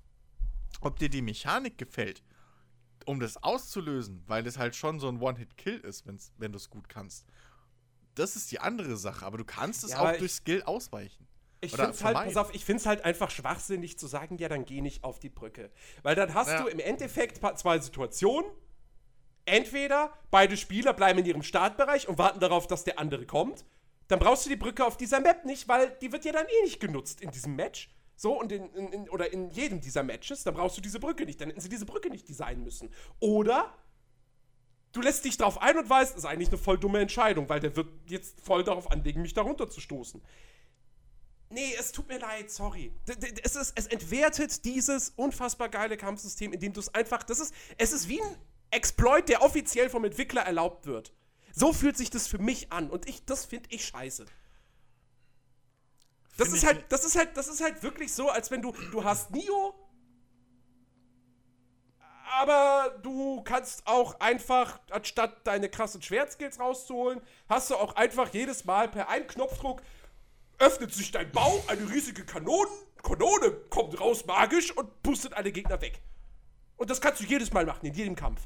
Ob 0.79 0.97
dir 0.99 1.09
die 1.09 1.21
Mechanik 1.21 1.77
gefällt, 1.77 2.23
um 3.07 3.19
das 3.19 3.41
auszulösen, 3.41 4.23
weil 4.27 4.45
es 4.47 4.57
halt 4.57 4.75
schon 4.75 4.99
so 4.99 5.07
ein 5.07 5.21
One-Hit-Kill 5.21 5.79
ist, 5.79 6.05
wenn's, 6.07 6.31
wenn 6.37 6.51
du 6.51 6.57
es 6.57 6.69
gut 6.69 6.89
kannst. 6.89 7.25
Das 8.15 8.35
ist 8.35 8.51
die 8.51 8.59
andere 8.59 8.97
Sache, 8.97 9.25
aber 9.25 9.37
du 9.37 9.45
kannst 9.45 9.83
es 9.83 9.91
Ja, 9.91 9.99
auch 10.01 10.11
ich- 10.11 10.19
durch 10.19 10.31
Skill 10.33 10.63
ausweichen. 10.63 11.27
Ich 11.63 11.73
finde 11.75 11.91
es 11.91 12.03
halt, 12.03 12.15
pass 12.15 12.37
auf, 12.37 12.53
ich 12.55 12.65
find's 12.65 12.87
halt 12.87 13.05
einfach 13.05 13.29
schwachsinnig 13.29 13.99
zu 13.99 14.07
sagen, 14.07 14.37
ja, 14.39 14.49
dann 14.49 14.65
geh 14.65 14.81
nicht 14.81 15.03
auf 15.03 15.19
die 15.19 15.29
Brücke. 15.29 15.69
Weil 16.01 16.15
dann 16.15 16.33
hast 16.33 16.49
Ja. 16.49 16.63
du 16.63 16.67
im 16.67 16.79
Endeffekt 16.79 17.39
zwei 17.59 17.77
Situationen. 17.77 18.49
Entweder 19.45 20.11
beide 20.29 20.55
Spieler 20.57 20.93
bleiben 20.93 21.19
in 21.19 21.25
ihrem 21.25 21.43
Startbereich 21.43 22.07
und 22.07 22.17
warten 22.17 22.39
darauf, 22.39 22.67
dass 22.67 22.83
der 22.83 22.99
andere 22.99 23.25
kommt. 23.25 23.65
Dann 24.07 24.19
brauchst 24.19 24.45
du 24.45 24.49
die 24.49 24.55
Brücke 24.55 24.85
auf 24.85 24.97
dieser 24.97 25.19
Map 25.19 25.45
nicht, 25.45 25.67
weil 25.67 25.95
die 26.01 26.11
wird 26.11 26.25
ja 26.25 26.31
dann 26.31 26.45
eh 26.47 26.63
nicht 26.63 26.79
genutzt 26.79 27.21
in 27.21 27.31
diesem 27.31 27.55
Match. 27.55 27.89
So, 28.21 28.39
und 28.39 28.51
in, 28.51 28.69
in, 28.75 29.09
oder 29.09 29.33
in 29.33 29.49
jedem 29.49 29.81
dieser 29.81 30.03
Matches, 30.03 30.43
dann 30.43 30.53
brauchst 30.53 30.77
du 30.77 30.81
diese 30.81 30.99
Brücke 30.99 31.25
nicht. 31.25 31.41
Dann 31.41 31.47
hätten 31.47 31.59
sie 31.59 31.69
diese 31.69 31.87
Brücke 31.87 32.11
nicht 32.11 32.29
designen 32.29 32.63
müssen. 32.63 32.93
Oder 33.19 33.75
du 34.91 35.01
lässt 35.01 35.25
dich 35.25 35.37
darauf 35.37 35.59
ein 35.59 35.75
und 35.75 35.89
weißt, 35.89 36.11
das 36.11 36.19
ist 36.19 36.25
eigentlich 36.25 36.49
eine 36.49 36.59
voll 36.59 36.77
dumme 36.77 36.99
Entscheidung, 36.99 37.49
weil 37.49 37.59
der 37.59 37.75
wird 37.75 37.87
jetzt 38.05 38.39
voll 38.39 38.63
darauf 38.63 38.91
anlegen, 38.91 39.23
mich 39.23 39.33
da 39.33 39.41
runterzustoßen. 39.41 40.21
Nee, 41.49 41.73
es 41.79 41.93
tut 41.93 42.09
mir 42.09 42.19
leid, 42.19 42.51
sorry. 42.51 42.93
Es, 43.41 43.55
ist, 43.55 43.73
es 43.75 43.87
entwertet 43.87 44.65
dieses 44.65 45.09
unfassbar 45.15 45.69
geile 45.69 45.97
Kampfsystem, 45.97 46.53
indem 46.53 46.73
du 46.73 46.79
es 46.79 46.93
einfach. 46.93 47.23
Das 47.23 47.39
ist, 47.39 47.55
es 47.79 47.91
ist 47.91 48.07
wie 48.07 48.21
ein 48.21 48.37
Exploit, 48.69 49.29
der 49.29 49.41
offiziell 49.41 49.89
vom 49.89 50.05
Entwickler 50.05 50.43
erlaubt 50.43 50.85
wird. 50.85 51.11
So 51.55 51.73
fühlt 51.73 51.97
sich 51.97 52.11
das 52.11 52.27
für 52.27 52.37
mich 52.37 52.71
an 52.71 52.91
und 52.91 53.09
ich, 53.09 53.25
das 53.25 53.45
finde 53.45 53.69
ich 53.71 53.83
scheiße. 53.83 54.27
Das 56.37 56.47
Find 56.47 56.57
ist 56.57 56.65
halt, 56.65 56.85
das 56.89 57.03
ist 57.03 57.15
halt, 57.17 57.37
das 57.37 57.47
ist 57.47 57.61
halt 57.61 57.83
wirklich 57.83 58.13
so, 58.13 58.29
als 58.29 58.51
wenn 58.51 58.61
du, 58.61 58.71
du 58.91 59.03
hast 59.03 59.31
Nio, 59.31 59.75
aber 62.39 62.97
du 63.03 63.43
kannst 63.43 63.85
auch 63.85 64.19
einfach, 64.19 64.79
anstatt 64.89 65.45
deine 65.45 65.69
krassen 65.69 66.01
Schwertskills 66.01 66.59
rauszuholen, 66.59 67.21
hast 67.49 67.69
du 67.69 67.75
auch 67.75 67.95
einfach 67.95 68.33
jedes 68.33 68.63
Mal 68.65 68.87
per 68.87 69.09
einem 69.09 69.27
Knopfdruck 69.27 69.81
öffnet 70.57 70.93
sich 70.93 71.11
dein 71.11 71.31
Bau, 71.31 71.63
eine 71.67 71.89
riesige 71.89 72.23
Kanone, 72.23 72.69
Kanone 73.03 73.51
kommt 73.69 73.99
raus 73.99 74.25
magisch 74.25 74.71
und 74.77 75.01
pustet 75.01 75.33
alle 75.33 75.51
Gegner 75.51 75.81
weg. 75.81 76.01
Und 76.77 76.89
das 76.89 77.01
kannst 77.01 77.19
du 77.19 77.25
jedes 77.25 77.51
Mal 77.51 77.65
machen, 77.65 77.85
in 77.85 77.93
jedem 77.93 78.15
Kampf. 78.15 78.41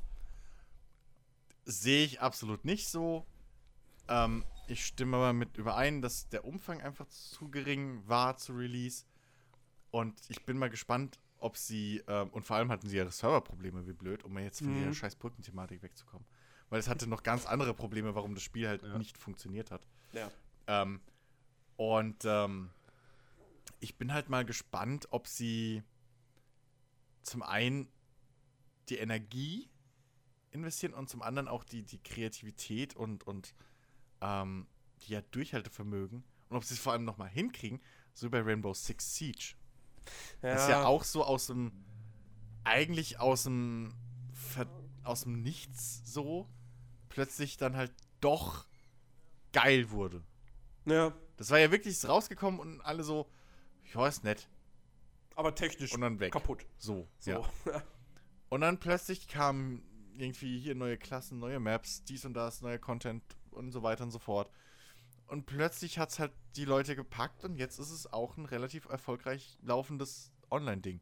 Sehe 1.65 2.05
ich 2.05 2.21
absolut 2.21 2.63
nicht 2.63 2.89
so. 2.89 3.25
Ähm, 4.07 4.43
ich 4.67 4.85
stimme 4.85 5.17
aber 5.17 5.33
mit 5.33 5.57
überein, 5.57 6.01
dass 6.01 6.27
der 6.29 6.45
Umfang 6.45 6.81
einfach 6.81 7.07
zu 7.07 7.49
gering 7.49 8.01
war 8.07 8.37
zu 8.37 8.53
Release. 8.53 9.05
Und 9.91 10.19
ich 10.29 10.43
bin 10.45 10.57
mal 10.57 10.69
gespannt, 10.69 11.19
ob 11.39 11.57
sie, 11.57 12.03
ähm, 12.07 12.29
und 12.29 12.45
vor 12.45 12.55
allem 12.57 12.71
hatten 12.71 12.89
sie 12.89 12.97
ihre 12.97 13.11
Serverprobleme 13.11 13.85
wie 13.87 13.93
blöd, 13.93 14.23
um 14.23 14.37
jetzt 14.39 14.59
von 14.59 14.75
Mhm. 14.77 14.83
der 14.85 14.93
scheiß 14.93 15.15
Brückenthematik 15.15 15.81
wegzukommen. 15.83 16.25
Weil 16.69 16.79
es 16.79 16.87
hatte 16.87 17.07
noch 17.07 17.21
ganz 17.23 17.45
andere 17.45 17.73
Probleme, 17.73 18.15
warum 18.15 18.33
das 18.33 18.43
Spiel 18.43 18.67
halt 18.67 18.83
nicht 18.97 19.17
funktioniert 19.17 19.69
hat. 19.71 19.87
Ja. 20.13 20.31
Ähm, 20.67 20.99
und 21.77 22.23
ähm, 22.25 22.71
ich 23.79 23.95
bin 23.97 24.11
halt 24.13 24.29
mal 24.29 24.45
gespannt, 24.45 25.07
ob 25.11 25.27
sie 25.27 25.83
zum 27.21 27.43
einen 27.43 27.87
die 28.89 28.97
Energie 28.97 29.69
investieren 30.51 30.93
und 30.93 31.09
zum 31.09 31.21
anderen 31.21 31.47
auch 31.47 31.63
die, 31.63 31.83
die 31.83 31.99
Kreativität 32.01 32.95
und, 32.95 33.25
und 33.27 33.53
ähm, 34.25 34.67
die 35.03 35.11
ja 35.13 35.21
Durchhaltevermögen 35.21 36.23
und 36.49 36.57
ob 36.57 36.63
sie 36.63 36.73
es 36.73 36.79
vor 36.79 36.93
allem 36.93 37.03
nochmal 37.05 37.29
hinkriegen, 37.29 37.79
so 38.13 38.27
wie 38.27 38.31
bei 38.31 38.41
Rainbow 38.41 38.73
Six 38.73 39.15
Siege. 39.15 39.53
Das 40.41 40.63
ist 40.63 40.69
ja 40.69 40.85
auch 40.85 41.03
so 41.03 41.23
aus 41.23 41.47
dem, 41.47 41.71
eigentlich 42.63 43.19
aus 43.19 43.43
dem, 43.43 43.93
Ver 44.33 44.67
aus 45.03 45.21
dem 45.23 45.41
Nichts 45.43 46.01
so, 46.05 46.47
plötzlich 47.09 47.57
dann 47.57 47.75
halt 47.75 47.91
doch 48.21 48.65
geil 49.53 49.91
wurde. 49.91 50.23
Ja, 50.85 51.13
Das 51.37 51.49
war 51.51 51.59
ja 51.59 51.71
wirklich 51.71 52.03
rausgekommen 52.07 52.59
und 52.59 52.81
alle 52.81 53.03
so, 53.03 53.29
ja, 53.93 54.07
ist 54.07 54.23
nett. 54.23 54.47
aber 55.35 55.53
technisch 55.55 55.93
Und 55.93 56.01
dann 56.01 56.19
weg. 56.19 56.31
kaputt. 56.33 56.65
So, 56.77 57.07
So. 57.19 57.31
ja. 57.31 57.41
Und 58.49 58.61
dann 58.61 58.79
plötzlich 58.79 59.27
kamen 59.27 59.81
irgendwie 60.17 60.59
hier 60.59 60.75
neue 60.75 60.97
Klassen, 60.97 61.39
neue 61.39 61.59
Maps, 61.59 62.03
dies 62.05 62.23
und 62.25 62.35
das, 62.35 62.61
neuer 62.61 62.77
Content 62.77 63.23
und 63.55 63.71
so 63.71 63.83
weiter 63.83 64.03
und 64.03 64.11
so 64.11 64.19
fort. 64.19 64.49
Und 65.27 65.45
plötzlich 65.45 65.97
hat 65.97 66.11
es 66.11 66.19
halt 66.19 66.31
die 66.55 66.65
Leute 66.65 66.95
gepackt 66.95 67.43
und 67.43 67.55
jetzt 67.55 67.79
ist 67.79 67.89
es 67.89 68.11
auch 68.11 68.37
ein 68.37 68.45
relativ 68.45 68.85
erfolgreich 68.85 69.57
laufendes 69.63 70.31
Online-Ding. 70.51 71.01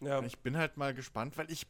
ja. 0.00 0.22
Ich 0.22 0.38
bin 0.40 0.56
halt 0.56 0.76
mal 0.76 0.92
gespannt, 0.94 1.38
weil 1.38 1.50
ich, 1.50 1.66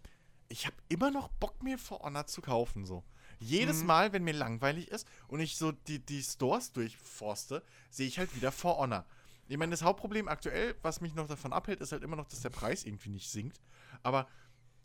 ich 0.48 0.66
habe 0.66 0.76
immer 0.88 1.10
noch 1.10 1.28
Bock, 1.28 1.62
mir 1.62 1.78
For 1.78 2.00
Honor 2.00 2.26
zu 2.26 2.42
kaufen. 2.42 2.84
So. 2.84 3.04
Jedes 3.38 3.80
Mhm. 3.80 3.86
Mal, 3.86 4.12
wenn 4.12 4.24
mir 4.24 4.34
langweilig 4.34 4.88
ist 4.88 5.06
und 5.28 5.40
ich 5.40 5.56
so 5.56 5.72
die, 5.72 6.00
die 6.00 6.22
Stores 6.22 6.72
durchforste, 6.72 7.62
sehe 7.90 8.08
ich 8.08 8.18
halt 8.18 8.34
wieder 8.34 8.50
For 8.50 8.76
Honor. 8.78 9.06
Ich 9.46 9.56
meine, 9.56 9.70
das 9.70 9.82
Hauptproblem 9.82 10.26
aktuell, 10.26 10.74
was 10.82 11.00
mich 11.00 11.14
noch 11.14 11.28
davon 11.28 11.52
abhält, 11.52 11.80
ist 11.80 11.92
halt 11.92 12.02
immer 12.02 12.16
noch, 12.16 12.26
dass 12.26 12.40
der 12.40 12.50
Preis 12.50 12.84
irgendwie 12.84 13.10
nicht 13.10 13.30
sinkt. 13.30 13.60
Aber 14.02 14.26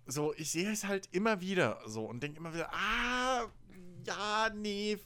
so, 0.05 0.33
ich 0.35 0.51
sehe 0.51 0.69
es 0.72 0.85
halt 0.85 1.07
immer 1.11 1.39
wieder 1.41 1.79
so 1.85 2.05
und 2.05 2.22
denke 2.22 2.38
immer 2.39 2.53
wieder, 2.53 2.69
ah, 2.73 3.45
ja, 4.05 4.49
nee, 4.53 4.99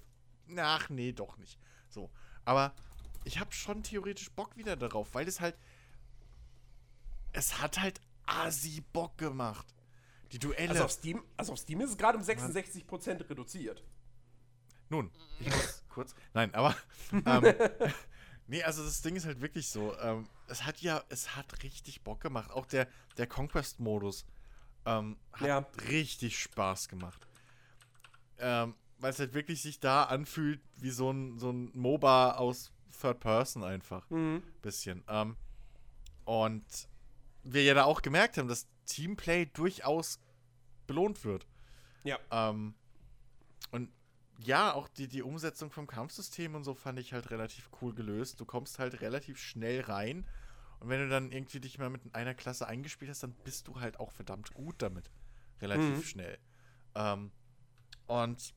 ach, 0.60 0.90
nee, 0.90 1.12
doch 1.12 1.38
nicht. 1.38 1.60
So. 1.90 2.10
Aber 2.46 2.74
ich 3.24 3.40
habe 3.40 3.52
schon 3.54 3.84
theoretisch 3.84 4.30
Bock 4.32 4.56
wieder 4.58 4.76
darauf, 4.76 5.14
weil 5.14 5.28
es 5.28 5.40
halt, 5.40 5.56
es 7.32 7.62
hat 7.62 7.80
halt 7.80 8.02
asi 8.26 8.82
Bock 8.94 9.18
gemacht. 9.18 9.66
Die 10.32 10.40
Duelle. 10.40 10.70
Also 10.70 10.86
auf 10.86 10.92
Steam, 10.92 11.24
also 11.38 11.54
auf 11.54 11.60
Steam 11.60 11.82
ist 11.82 11.92
es 11.92 11.98
gerade 11.98 12.18
um 12.18 12.24
66% 12.24 13.30
reduziert. 13.30 13.84
Nun, 14.90 15.12
ich 15.40 15.48
muss 15.50 15.84
kurz. 15.90 16.16
Nein, 16.34 16.54
aber. 16.54 16.76
Ähm, 17.26 17.44
nee, 18.48 18.64
also 18.64 18.84
das 18.84 19.02
Ding 19.02 19.16
ist 19.16 19.26
halt 19.26 19.42
wirklich 19.42 19.70
so. 19.70 19.96
Ähm, 20.00 20.28
es 20.48 20.66
hat 20.66 20.82
ja, 20.82 21.04
es 21.10 21.36
hat 21.36 21.62
richtig 21.64 22.02
Bock 22.04 22.22
gemacht. 22.22 22.50
Auch 22.52 22.66
der, 22.66 22.88
der 23.18 23.28
Conquest-Modus 23.28 24.26
ähm, 24.86 25.18
hat 25.34 25.48
Ja. 25.48 25.58
richtig 25.90 26.40
Spaß 26.40 26.88
gemacht. 26.90 27.28
Ähm, 28.40 28.74
weil 29.04 29.12
es 29.12 29.20
halt 29.20 29.34
wirklich 29.34 29.62
sich 29.62 29.82
da 29.82 30.04
anfühlt 30.06 30.62
wie 30.78 30.90
so 30.90 31.12
ein, 31.12 31.38
so 31.38 31.52
ein 31.52 31.72
MOBA 31.74 32.36
aus 32.36 32.72
Third 33.02 33.20
Person 33.20 33.64
einfach. 33.64 34.10
Mhm. 34.10 34.42
Bisschen. 34.62 35.04
Ähm, 35.10 35.36
und 36.24 36.66
wir 37.44 37.64
ja 37.64 37.74
da 37.74 37.84
auch 37.84 38.02
gemerkt 38.02 38.38
haben, 38.38 38.48
dass 38.48 38.66
Teamplay 38.86 39.46
durchaus 39.48 40.20
belohnt 40.88 41.26
wird. 41.26 41.46
Ja. 42.06 42.18
Ähm, 42.32 42.76
und 43.72 43.90
ja, 44.40 44.74
auch 44.74 44.88
die, 44.88 45.10
die 45.10 45.22
Umsetzung 45.22 45.70
vom 45.70 45.86
Kampfsystem 45.86 46.56
und 46.56 46.64
so 46.64 46.74
fand 46.74 46.98
ich 46.98 47.12
halt 47.12 47.30
relativ 47.30 47.70
cool 47.82 47.94
gelöst. 47.94 48.40
Du 48.40 48.46
kommst 48.46 48.80
halt 48.80 49.02
relativ 49.02 49.38
schnell 49.38 49.82
rein. 49.82 50.26
Und 50.80 50.88
wenn 50.88 51.02
du 51.02 51.10
dann 51.10 51.32
irgendwie 51.32 51.60
dich 51.60 51.78
mal 51.78 51.90
mit 51.90 52.16
einer 52.16 52.36
Klasse 52.36 52.68
eingespielt 52.68 53.12
hast, 53.12 53.24
dann 53.24 53.34
bist 53.44 53.68
du 53.68 53.82
halt 53.82 54.00
auch 54.00 54.12
verdammt 54.14 54.54
gut 54.54 54.76
damit. 54.82 55.12
Relativ 55.62 55.98
Mhm. 55.98 56.04
schnell. 56.04 56.38
Ähm, 56.96 57.32
und 58.08 58.54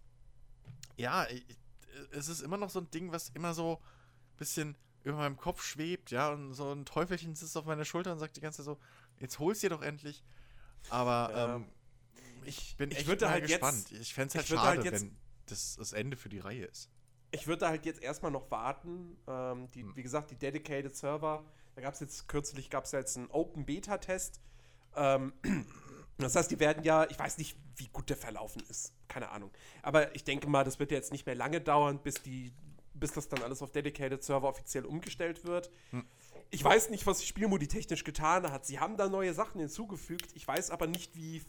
ja, 0.97 1.27
es 2.12 2.29
ist 2.29 2.41
immer 2.41 2.57
noch 2.57 2.71
so 2.71 2.81
ein 2.81 2.91
Ding, 2.91 3.12
was 3.12 3.29
immer 3.31 3.55
so 3.55 3.81
ein 3.81 4.37
bisschen 4.39 4.77
über 5.05 5.17
meinem 5.19 5.37
Kopf 5.37 5.62
schwebt, 5.62 6.11
ja, 6.11 6.31
und 6.31 6.53
so 6.55 6.73
ein 6.73 6.85
Teufelchen 6.85 7.35
sitzt 7.35 7.57
auf 7.57 7.65
meiner 7.65 7.85
Schulter 7.85 8.12
und 8.12 8.19
sagt 8.19 8.37
die 8.37 8.41
ganze 8.41 8.59
Zeit 8.59 8.65
so, 8.67 8.79
jetzt 9.19 9.39
hol's 9.39 9.61
dir 9.61 9.71
doch 9.71 9.83
endlich. 9.83 10.25
Aber 10.91 11.31
Ja. 11.33 11.55
ähm, 11.57 11.69
ich 12.45 12.77
bin 12.77 12.91
ich 12.91 12.99
echt 12.99 13.07
würde 13.07 13.25
mal 13.27 13.33
halt 13.33 13.49
jetzt- 13.49 13.61
gespannt. 13.61 13.93
ich 13.93 14.15
fände 14.15 14.29
es 14.29 14.35
halt 14.35 14.45
ich 14.45 14.51
würde 14.51 14.62
schade, 14.62 14.77
halt 14.79 14.85
jetzt- 14.85 15.03
wenn 15.03 15.17
das 15.47 15.77
das 15.77 15.93
Ende 15.93 16.17
für 16.17 16.29
die 16.29 16.39
Reihe 16.41 16.65
ist. 16.65 16.91
Ich 17.31 17.47
würde 17.47 17.61
da 17.61 17.69
halt 17.69 17.87
jetzt 17.87 18.01
erstmal 18.03 18.31
noch 18.33 18.51
warten. 18.51 19.17
Ähm, 19.27 19.71
die, 19.73 19.83
Hm. 19.83 19.97
Wie 19.97 20.03
gesagt, 20.03 20.31
die 20.31 20.37
Dedicated 20.37 20.97
Server, 20.97 21.45
da 21.75 21.83
gab 21.83 21.95
es 21.95 22.01
jetzt 22.01 22.29
kürzlich 22.29 22.71
gab 22.71 22.85
es 22.85 22.93
ja 22.93 22.99
jetzt 23.01 23.17
einen 23.17 23.31
Open 23.31 23.65
Beta-Test. 23.67 24.41
Ähm, 24.95 25.33
das 26.25 26.35
heißt, 26.37 26.51
die 26.51 26.61
werden 26.61 26.83
ja, 26.83 27.05
ich 27.11 27.19
weiß 27.19 27.39
nicht, 27.39 27.57
wie 27.77 27.89
gut 27.89 28.09
der 28.09 28.17
verlaufen 28.17 28.63
ist. 28.69 28.93
Keine 29.09 29.31
Ahnung. 29.31 29.51
Aber 29.83 30.15
ich 30.15 30.25
denke 30.25 30.49
mal, 30.49 30.65
das 30.65 30.79
wird 30.79 30.91
ja 30.91 30.97
jetzt 30.97 31.13
nicht 31.13 31.27
mehr 31.27 31.35
lange 31.35 31.61
dauern, 31.61 31.99
bis 32.03 32.15
die, 32.23 32.53
bis 32.95 33.13
das 33.13 33.29
dann 33.29 33.43
alles 33.43 33.61
auf 33.63 33.71
Dedicated 33.73 34.23
Server 34.23 34.49
offiziell 34.49 34.87
umgestellt 34.87 35.45
wird. 35.45 35.71
Ich 36.51 36.65
weiß 36.65 36.91
nicht, 36.91 37.07
was 37.07 37.19
die 37.19 37.27
Spielmodi 37.27 37.69
technisch 37.69 38.05
getan 38.05 38.51
hat. 38.51 38.65
Sie 38.65 38.81
haben 38.81 38.97
da 38.97 39.09
neue 39.09 39.35
Sachen 39.35 39.61
hinzugefügt. 39.61 40.31
Ich 40.35 40.47
weiß 40.47 40.71
aber 40.71 40.87
nicht, 40.87 41.15
wie. 41.17 41.43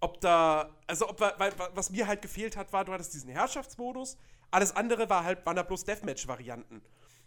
Ob 0.00 0.20
da. 0.20 0.70
Also, 0.86 1.08
ob, 1.08 1.20
weil, 1.20 1.34
weil, 1.38 1.52
was 1.74 1.90
mir 1.90 2.06
halt 2.06 2.22
gefehlt 2.22 2.56
hat, 2.56 2.72
war, 2.72 2.84
du 2.84 2.92
hattest 2.92 3.12
diesen 3.14 3.30
Herrschaftsmodus. 3.30 4.16
Alles 4.50 4.74
andere 4.74 5.10
war 5.10 5.24
halt, 5.24 5.44
waren 5.44 5.56
da 5.56 5.62
bloß 5.62 5.84
Deathmatch-Varianten. 5.84 6.80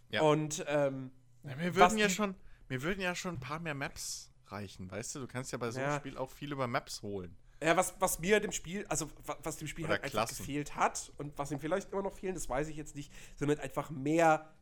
Ja. 0.08 0.22
Und, 0.22 0.64
ähm, 0.66 1.12
Ja, 1.44 1.50
Was 1.58 1.74
würden 1.74 1.98
ja 1.98 2.08
schon, 2.08 2.34
mir 2.68 2.82
würden 2.82 3.00
ja 3.00 3.14
schon 3.14 3.36
ein 3.36 3.40
paar 3.40 3.60
mehr 3.60 3.74
Maps 3.74 4.31
reichen, 4.52 4.90
weißt 4.90 5.14
du? 5.16 5.20
Du 5.20 5.26
kannst 5.26 5.50
ja 5.52 5.58
bei 5.58 5.70
so 5.70 5.80
einem 5.80 5.90
Ja. 5.90 5.96
Spiel 5.98 6.16
auch 6.18 6.30
viel 6.30 6.52
über 6.52 6.66
Maps 6.66 7.02
holen. 7.02 7.36
Ja, 7.62 7.76
was, 7.76 7.94
was 8.00 8.18
mir 8.18 8.40
dem 8.40 8.52
Spiel, 8.52 8.84
also 8.88 9.08
wa- 9.24 9.38
was 9.42 9.56
dem 9.56 9.68
Spiel 9.68 9.84
Oder 9.84 9.94
halt 9.94 10.04
einfach 10.04 10.28
gefehlt 10.28 10.74
hat 10.76 11.12
und 11.18 11.36
was 11.38 11.50
ihm 11.52 11.60
vielleicht 11.60 11.92
immer 11.92 12.02
noch 12.02 12.12
fehlen, 12.12 12.34
das 12.34 12.48
weiß 12.48 12.68
ich 12.68 12.76
jetzt 12.76 12.94
nicht, 12.96 13.12
sind 13.36 13.48
halt 13.48 13.60
einfach 13.60 13.90
mehr 13.90 14.52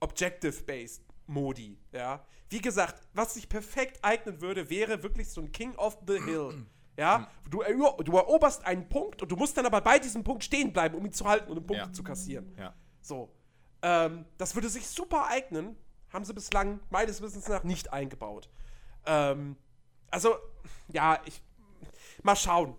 Objective-Based 0.00 1.02
Modi, 1.26 1.78
ja. 1.92 2.24
Wie 2.50 2.60
gesagt, 2.60 3.00
was 3.14 3.34
sich 3.34 3.48
perfekt 3.48 3.98
eignen 4.02 4.40
würde, 4.40 4.68
wäre 4.68 5.02
wirklich 5.02 5.30
so 5.30 5.40
ein 5.40 5.50
King 5.52 5.74
of 5.76 5.98
the 6.06 6.20
Hill. 6.22 6.66
Ja, 6.96 7.28
du, 7.50 7.60
du 8.04 8.16
eroberst 8.16 8.64
einen 8.64 8.88
Punkt 8.88 9.20
und 9.20 9.28
du 9.32 9.34
musst 9.34 9.56
dann 9.56 9.66
aber 9.66 9.80
bei 9.80 9.98
diesem 9.98 10.22
Punkt 10.22 10.44
stehen 10.44 10.72
bleiben, 10.72 10.94
um 10.94 11.04
ihn 11.04 11.12
zu 11.12 11.24
halten 11.24 11.50
und 11.50 11.56
einen 11.58 11.66
Punkt 11.66 11.82
Ja. 11.86 11.92
zu 11.92 12.04
kassieren. 12.04 12.54
Ja. 12.56 12.72
So. 13.00 13.34
Ähm, 13.82 14.24
das 14.38 14.54
würde 14.54 14.68
sich 14.68 14.86
super 14.86 15.26
eignen. 15.26 15.74
Haben 16.12 16.24
sie 16.24 16.32
bislang 16.32 16.78
meines 16.90 17.20
Wissens 17.20 17.48
nach 17.48 17.64
nicht 17.64 17.92
eingebaut. 17.92 18.48
Ähm, 19.06 19.56
also, 20.10 20.36
ja, 20.88 21.20
ich. 21.24 21.42
Mal 22.22 22.36
schauen. 22.36 22.76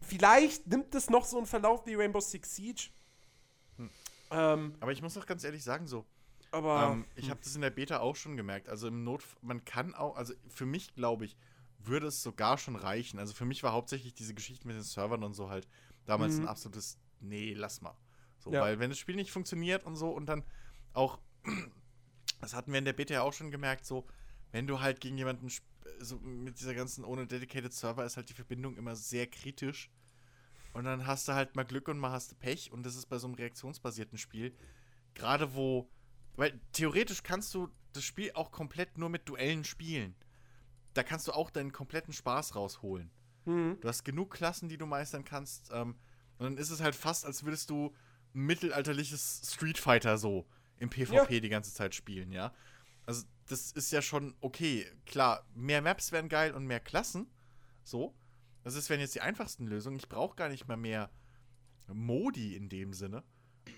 Vielleicht 0.00 0.66
nimmt 0.66 0.94
es 0.94 1.10
noch 1.10 1.24
so 1.24 1.36
einen 1.36 1.46
Verlauf 1.46 1.84
wie 1.86 1.94
Rainbow 1.94 2.20
Six 2.20 2.56
Siege. 2.56 2.88
Ähm, 4.30 4.74
Aber 4.80 4.92
ich 4.92 5.02
muss 5.02 5.16
auch 5.16 5.26
ganz 5.26 5.44
ehrlich 5.44 5.62
sagen, 5.62 5.86
so, 5.86 6.04
aber 6.50 6.90
ähm, 6.92 7.06
ich 7.14 7.30
habe 7.30 7.40
das 7.42 7.54
in 7.54 7.62
der 7.62 7.70
Beta 7.70 8.00
auch 8.00 8.16
schon 8.16 8.36
gemerkt. 8.36 8.68
Also 8.68 8.88
im 8.88 9.04
Not, 9.04 9.22
man 9.42 9.64
kann 9.64 9.94
auch, 9.94 10.16
also 10.16 10.34
für 10.48 10.66
mich 10.66 10.94
glaube 10.94 11.24
ich, 11.24 11.36
würde 11.78 12.08
es 12.08 12.22
sogar 12.22 12.58
schon 12.58 12.76
reichen. 12.76 13.18
Also 13.18 13.32
für 13.34 13.44
mich 13.44 13.62
war 13.62 13.72
hauptsächlich 13.72 14.14
diese 14.14 14.34
Geschichte 14.34 14.66
mit 14.66 14.76
den 14.76 14.82
Servern 14.82 15.22
und 15.24 15.34
so 15.34 15.48
halt 15.48 15.68
damals 16.04 16.36
Mhm. 16.36 16.44
ein 16.44 16.48
absolutes, 16.48 16.98
nee, 17.20 17.54
lass 17.54 17.80
mal. 17.80 17.96
So, 18.38 18.52
Ja. 18.52 18.60
weil 18.60 18.78
wenn 18.80 18.90
das 18.90 18.98
Spiel 18.98 19.16
nicht 19.16 19.30
funktioniert 19.30 19.84
und 19.84 19.96
so 19.96 20.10
und 20.10 20.26
dann 20.26 20.44
auch, 20.92 21.18
das 22.40 22.54
hatten 22.54 22.72
wir 22.72 22.78
in 22.78 22.84
der 22.84 22.92
Beta 22.94 23.14
ja 23.14 23.22
auch 23.22 23.32
schon 23.32 23.50
gemerkt, 23.50 23.84
so, 23.86 24.06
wenn 24.52 24.66
du 24.66 24.80
halt 24.80 25.00
gegen 25.00 25.18
jemanden, 25.18 25.48
so 26.00 26.18
mit 26.18 26.60
dieser 26.60 26.74
ganzen 26.74 27.04
ohne 27.04 27.26
Dedicated 27.26 27.72
Server 27.72 28.04
ist 28.04 28.16
halt 28.16 28.28
die 28.28 28.34
Verbindung 28.34 28.76
immer 28.76 28.96
sehr 28.96 29.26
kritisch. 29.26 29.90
Und 30.72 30.84
dann 30.84 31.06
hast 31.06 31.28
du 31.28 31.32
halt 31.32 31.56
mal 31.56 31.64
Glück 31.64 31.88
und 31.88 31.98
mal 31.98 32.12
hast 32.12 32.32
du 32.32 32.36
Pech. 32.36 32.72
Und 32.72 32.84
das 32.84 32.94
ist 32.94 33.06
bei 33.06 33.18
so 33.18 33.26
einem 33.26 33.34
reaktionsbasierten 33.34 34.18
Spiel, 34.18 34.54
gerade 35.14 35.54
wo, 35.54 35.90
weil 36.36 36.60
theoretisch 36.72 37.22
kannst 37.22 37.54
du 37.54 37.68
das 37.92 38.04
Spiel 38.04 38.30
auch 38.34 38.52
komplett 38.52 38.98
nur 38.98 39.08
mit 39.08 39.28
Duellen 39.28 39.64
spielen. 39.64 40.14
Da 40.94 41.02
kannst 41.02 41.26
du 41.28 41.32
auch 41.32 41.50
deinen 41.50 41.72
kompletten 41.72 42.12
Spaß 42.12 42.54
rausholen. 42.54 43.10
Mhm. 43.44 43.78
Du 43.80 43.88
hast 43.88 44.04
genug 44.04 44.30
Klassen, 44.30 44.68
die 44.68 44.78
du 44.78 44.86
meistern 44.86 45.24
kannst. 45.24 45.70
Ähm, 45.72 45.96
und 46.38 46.44
dann 46.44 46.58
ist 46.58 46.70
es 46.70 46.80
halt 46.80 46.94
fast, 46.94 47.24
als 47.24 47.44
würdest 47.44 47.70
du 47.70 47.94
ein 48.34 48.42
mittelalterliches 48.46 49.42
Street 49.52 49.78
Fighter 49.78 50.18
so 50.18 50.46
im 50.78 50.90
PvP 50.90 51.40
die 51.40 51.48
ganze 51.48 51.72
Zeit 51.72 51.94
spielen, 51.94 52.30
ja. 52.30 52.52
Also, 53.08 53.26
das 53.46 53.72
ist 53.72 53.90
ja 53.90 54.02
schon 54.02 54.34
okay. 54.42 54.86
Klar, 55.06 55.46
mehr 55.54 55.80
Maps 55.80 56.12
wären 56.12 56.28
geil 56.28 56.52
und 56.52 56.66
mehr 56.66 56.78
Klassen. 56.78 57.26
So. 57.82 58.14
Das 58.64 58.74
ist, 58.74 58.90
wären 58.90 59.00
jetzt 59.00 59.14
die 59.14 59.22
einfachsten 59.22 59.66
Lösungen. 59.66 59.96
Ich 59.96 60.10
brauche 60.10 60.36
gar 60.36 60.50
nicht 60.50 60.68
mal 60.68 60.76
mehr 60.76 61.10
Modi 61.86 62.54
in 62.54 62.68
dem 62.68 62.92
Sinne. 62.92 63.24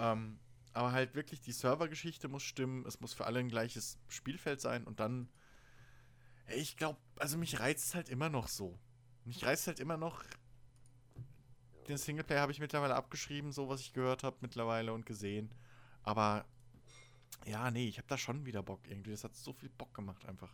Ähm, 0.00 0.40
aber 0.72 0.90
halt 0.90 1.14
wirklich 1.14 1.40
die 1.42 1.52
Servergeschichte 1.52 2.26
muss 2.26 2.42
stimmen. 2.42 2.84
Es 2.86 2.98
muss 2.98 3.14
für 3.14 3.24
alle 3.24 3.38
ein 3.38 3.48
gleiches 3.48 4.00
Spielfeld 4.08 4.60
sein 4.60 4.82
und 4.84 4.98
dann. 4.98 5.28
Ich 6.56 6.76
glaube, 6.76 6.98
also 7.16 7.38
mich 7.38 7.60
reizt 7.60 7.94
halt 7.94 8.08
immer 8.08 8.30
noch 8.30 8.48
so. 8.48 8.80
Mich 9.24 9.44
reizt 9.44 9.68
halt 9.68 9.78
immer 9.78 9.96
noch. 9.96 10.24
Den 11.86 11.98
Singleplayer 11.98 12.40
habe 12.40 12.50
ich 12.50 12.58
mittlerweile 12.58 12.96
abgeschrieben, 12.96 13.52
so 13.52 13.68
was 13.68 13.80
ich 13.80 13.92
gehört 13.92 14.24
habe 14.24 14.38
mittlerweile 14.40 14.92
und 14.92 15.06
gesehen. 15.06 15.54
Aber 16.02 16.44
ja, 17.46 17.70
nee, 17.70 17.88
ich 17.88 17.98
habe 17.98 18.08
da 18.08 18.18
schon 18.18 18.46
wieder 18.46 18.62
Bock 18.62 18.80
irgendwie. 18.88 19.10
Das 19.10 19.24
hat 19.24 19.34
so 19.34 19.52
viel 19.52 19.70
Bock 19.70 19.94
gemacht 19.94 20.24
einfach. 20.26 20.52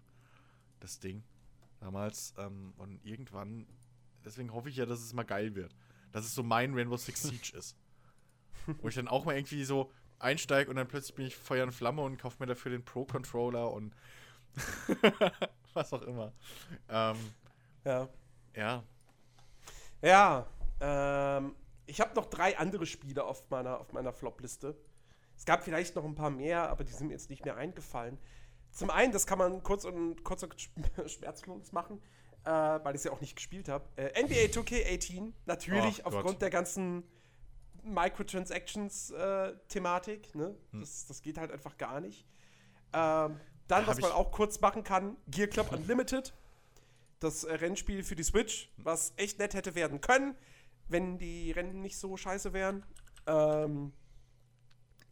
Das 0.81 0.99
Ding. 0.99 1.23
Damals. 1.81 2.35
Ähm, 2.39 2.73
und 2.77 3.05
irgendwann. 3.05 3.67
Deswegen 4.25 4.53
hoffe 4.53 4.69
ich 4.69 4.77
ja, 4.77 4.87
dass 4.87 5.01
es 5.01 5.13
mal 5.13 5.25
geil 5.25 5.55
wird. 5.55 5.75
Dass 6.13 6.25
es 6.25 6.35
so 6.35 6.43
mein 6.43 6.75
Rainbow 6.75 6.97
Six 6.97 7.23
Siege 7.23 7.57
ist. 7.57 7.77
Wo 8.81 8.89
ich 8.89 8.95
dann 8.95 9.09
auch 9.09 9.25
mal 9.25 9.37
irgendwie 9.37 9.65
so 9.65 9.93
einsteige 10.19 10.71
und 10.71 10.77
dann 10.77 10.89
plötzlich 10.89 11.15
bin 11.15 11.27
ich 11.27 11.37
Feuer 11.37 11.65
und 11.65 11.73
Flamme 11.73 12.03
und 12.03 12.19
kaufe 12.19 12.37
mir 12.41 12.47
dafür 12.47 12.73
den 12.73 12.85
Pro-Controller 12.85 13.71
und 13.71 13.95
was 15.75 15.93
auch 15.93 16.03
immer. 16.03 16.33
Ähm, 16.89 17.17
Ja. 17.85 18.09
ja. 18.55 18.83
Ja, 20.03 20.47
ähm, 20.81 21.55
ich 21.87 22.01
habe 22.01 22.15
noch 22.15 22.27
drei 22.27 22.59
andere 22.59 22.87
Spiele 22.87 23.25
auf 23.25 23.49
meiner, 23.51 23.79
auf 23.81 23.93
meiner 23.93 24.13
Flop-Liste. 24.13 24.77
Es 25.37 25.45
gab 25.45 25.63
vielleicht 25.63 25.95
noch 25.97 26.05
ein 26.05 26.15
paar 26.15 26.31
mehr, 26.31 26.69
aber 26.71 26.85
die 26.85 26.93
sind 26.93 27.09
mir 27.09 27.15
jetzt 27.15 27.31
nicht 27.31 27.45
mehr 27.45 27.57
eingefallen. 27.57 28.19
Zum 28.73 28.91
einen, 28.91 29.13
das 29.13 29.27
kann 29.27 29.39
man 29.39 29.63
kurz 29.63 29.85
und, 29.85 30.23
kurz 30.25 30.43
und 30.43 30.55
sch- 30.57 31.09
schmerzlos 31.09 31.73
machen, 31.73 32.01
äh, 32.45 32.51
weil 32.51 32.95
ich 32.95 33.01
es 33.01 33.05
ja 33.05 33.13
auch 33.13 33.21
nicht 33.21 33.37
gespielt 33.37 33.69
habe. 33.69 33.85
Äh, 33.97 34.23
NBA 34.23 34.51
2K18, 34.53 35.33
natürlich 35.47 36.03
Gott. 36.03 36.15
aufgrund 36.15 36.43
der 36.43 36.51
ganzen 36.51 37.05
Microtransactions-Thematik. 37.83 40.35
ne? 40.35 40.55
das, 40.73 41.07
das 41.07 41.23
geht 41.23 41.39
halt 41.39 41.53
einfach 41.53 41.77
gar 41.77 42.01
nicht. 42.01 42.27
Ähm, 42.93 43.39
dann, 43.69 43.87
Hab 43.87 43.89
was 43.89 44.01
man 44.01 44.13
auch 44.13 44.31
kurz 44.33 44.61
machen 44.61 44.85
kann, 44.85 45.17
Gear 45.29 45.49
Club 45.49 45.73
Unlimited. 45.73 46.33
Das 47.21 47.45
äh, 47.45 47.55
Rennspiel 47.55 48.03
für 48.05 48.15
die 48.15 48.23
Switch, 48.23 48.71
was 48.77 49.13
echt 49.17 49.39
nett 49.39 49.55
hätte 49.55 49.75
werden 49.75 50.01
können, 50.01 50.35
wenn 50.89 51.19
die 51.19 51.51
Rennen 51.53 51.81
nicht 51.81 51.99
so 51.99 52.17
scheiße 52.17 52.53
wären. 52.53 52.85
Ähm, 53.27 53.93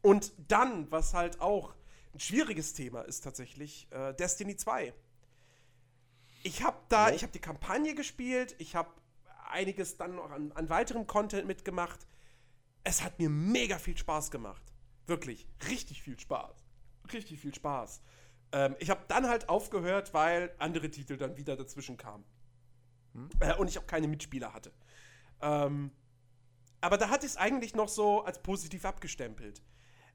und 0.04 0.34
dann, 0.48 0.90
was 0.92 1.14
halt 1.14 1.40
auch 1.40 1.74
ein 2.12 2.20
schwieriges 2.20 2.74
Thema 2.74 3.00
ist 3.00 3.22
tatsächlich, 3.22 3.88
äh, 3.90 4.12
Destiny 4.12 4.54
2. 4.54 4.92
Ich 6.42 6.62
habe 6.62 6.76
da, 6.90 7.06
Oh. 7.08 7.14
ich 7.14 7.22
habe 7.22 7.32
die 7.32 7.38
Kampagne 7.40 7.94
gespielt, 7.94 8.54
ich 8.58 8.76
habe 8.76 8.90
einiges 9.50 9.96
dann 9.96 10.16
noch 10.16 10.30
an, 10.30 10.52
an 10.52 10.68
weiterem 10.68 11.06
Content 11.06 11.46
mitgemacht. 11.46 12.06
Es 12.84 13.02
hat 13.02 13.18
mir 13.18 13.30
mega 13.30 13.78
viel 13.78 13.96
Spaß 13.96 14.30
gemacht. 14.30 14.62
Wirklich, 15.06 15.48
richtig 15.70 16.02
viel 16.02 16.20
Spaß. 16.20 16.54
Richtig 17.10 17.40
viel 17.40 17.54
Spaß. 17.54 18.02
Ähm, 18.52 18.76
ich 18.80 18.90
habe 18.90 19.06
dann 19.08 19.26
halt 19.26 19.48
aufgehört, 19.48 20.12
weil 20.12 20.54
andere 20.58 20.90
Titel 20.90 21.16
dann 21.16 21.38
wieder 21.38 21.56
dazwischen 21.56 21.96
kamen. 21.96 22.24
Äh, 23.40 23.54
und 23.56 23.68
ich 23.68 23.78
auch 23.78 23.86
keine 23.86 24.06
Mitspieler 24.08 24.52
hatte. 24.52 24.70
Ähm, 25.40 25.92
aber 26.82 26.98
da 26.98 27.08
hatte 27.08 27.24
ich 27.24 27.32
es 27.32 27.38
eigentlich 27.38 27.74
noch 27.74 27.88
so 27.88 28.22
als 28.22 28.42
positiv 28.42 28.84
abgestempelt. 28.84 29.62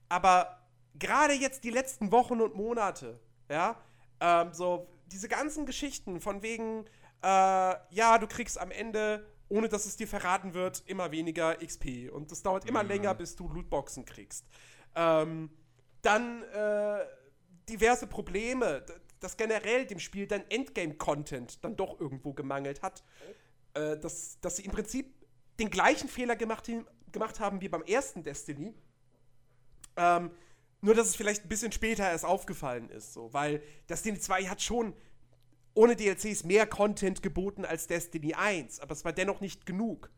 Aber 0.09 0.59
gerade 0.95 1.33
jetzt 1.33 1.63
die 1.63 1.69
letzten 1.69 2.11
Wochen 2.11 2.41
und 2.41 2.55
Monate, 2.55 3.19
ja, 3.49 3.81
ähm, 4.19 4.53
so 4.53 4.87
diese 5.07 5.29
ganzen 5.29 5.65
Geschichten 5.65 6.19
von 6.19 6.41
wegen, 6.41 6.85
äh, 7.23 7.27
ja, 7.27 8.17
du 8.19 8.27
kriegst 8.27 8.59
am 8.59 8.71
Ende, 8.71 9.25
ohne 9.47 9.69
dass 9.69 9.85
es 9.85 9.95
dir 9.95 10.07
verraten 10.07 10.53
wird, 10.53 10.83
immer 10.85 11.11
weniger 11.11 11.55
XP 11.55 12.09
und 12.11 12.31
es 12.31 12.43
dauert 12.43 12.65
immer 12.65 12.83
länger, 12.83 13.15
bis 13.15 13.35
du 13.35 13.47
Lootboxen 13.47 14.05
kriegst. 14.05 14.45
Ähm, 14.95 15.49
dann 16.01 16.43
äh, 16.43 17.05
diverse 17.67 18.07
Probleme, 18.07 18.85
dass 19.19 19.37
generell 19.37 19.85
dem 19.85 19.99
Spiel 19.99 20.27
dann 20.27 20.43
Endgame-Content 20.49 21.63
dann 21.63 21.75
doch 21.75 21.99
irgendwo 21.99 22.33
gemangelt 22.33 22.81
hat. 22.81 23.03
Äh, 23.73 23.97
dass, 23.97 24.39
dass 24.41 24.57
sie 24.57 24.65
im 24.65 24.71
Prinzip 24.71 25.13
den 25.59 25.69
gleichen 25.69 26.09
Fehler 26.09 26.35
gemacht, 26.35 26.69
gemacht 27.11 27.39
haben 27.39 27.61
wie 27.61 27.69
beim 27.69 27.83
ersten 27.83 28.23
Destiny. 28.23 28.73
Ähm, 29.99 30.31
nur, 30.81 30.95
dass 30.95 31.07
es 31.07 31.15
vielleicht 31.17 31.43
ein 31.43 31.49
bisschen 31.49 31.73
später 31.73 32.09
erst 32.09 32.23
aufgefallen 32.23 32.89
ist, 32.89 33.13
so, 33.13 33.33
weil 33.33 33.61
Destiny 33.89 34.17
2 34.17 34.45
hat 34.45 34.61
schon 34.61 34.93
ohne 35.73 35.97
DLCs 35.97 36.45
mehr 36.45 36.65
Content 36.65 37.21
geboten 37.21 37.65
als 37.65 37.87
Destiny 37.87 38.33
1, 38.33 38.79
aber 38.79 38.93
es 38.93 39.03
war 39.03 39.11
dennoch 39.11 39.41
nicht 39.41 39.65
genug. 39.65 40.09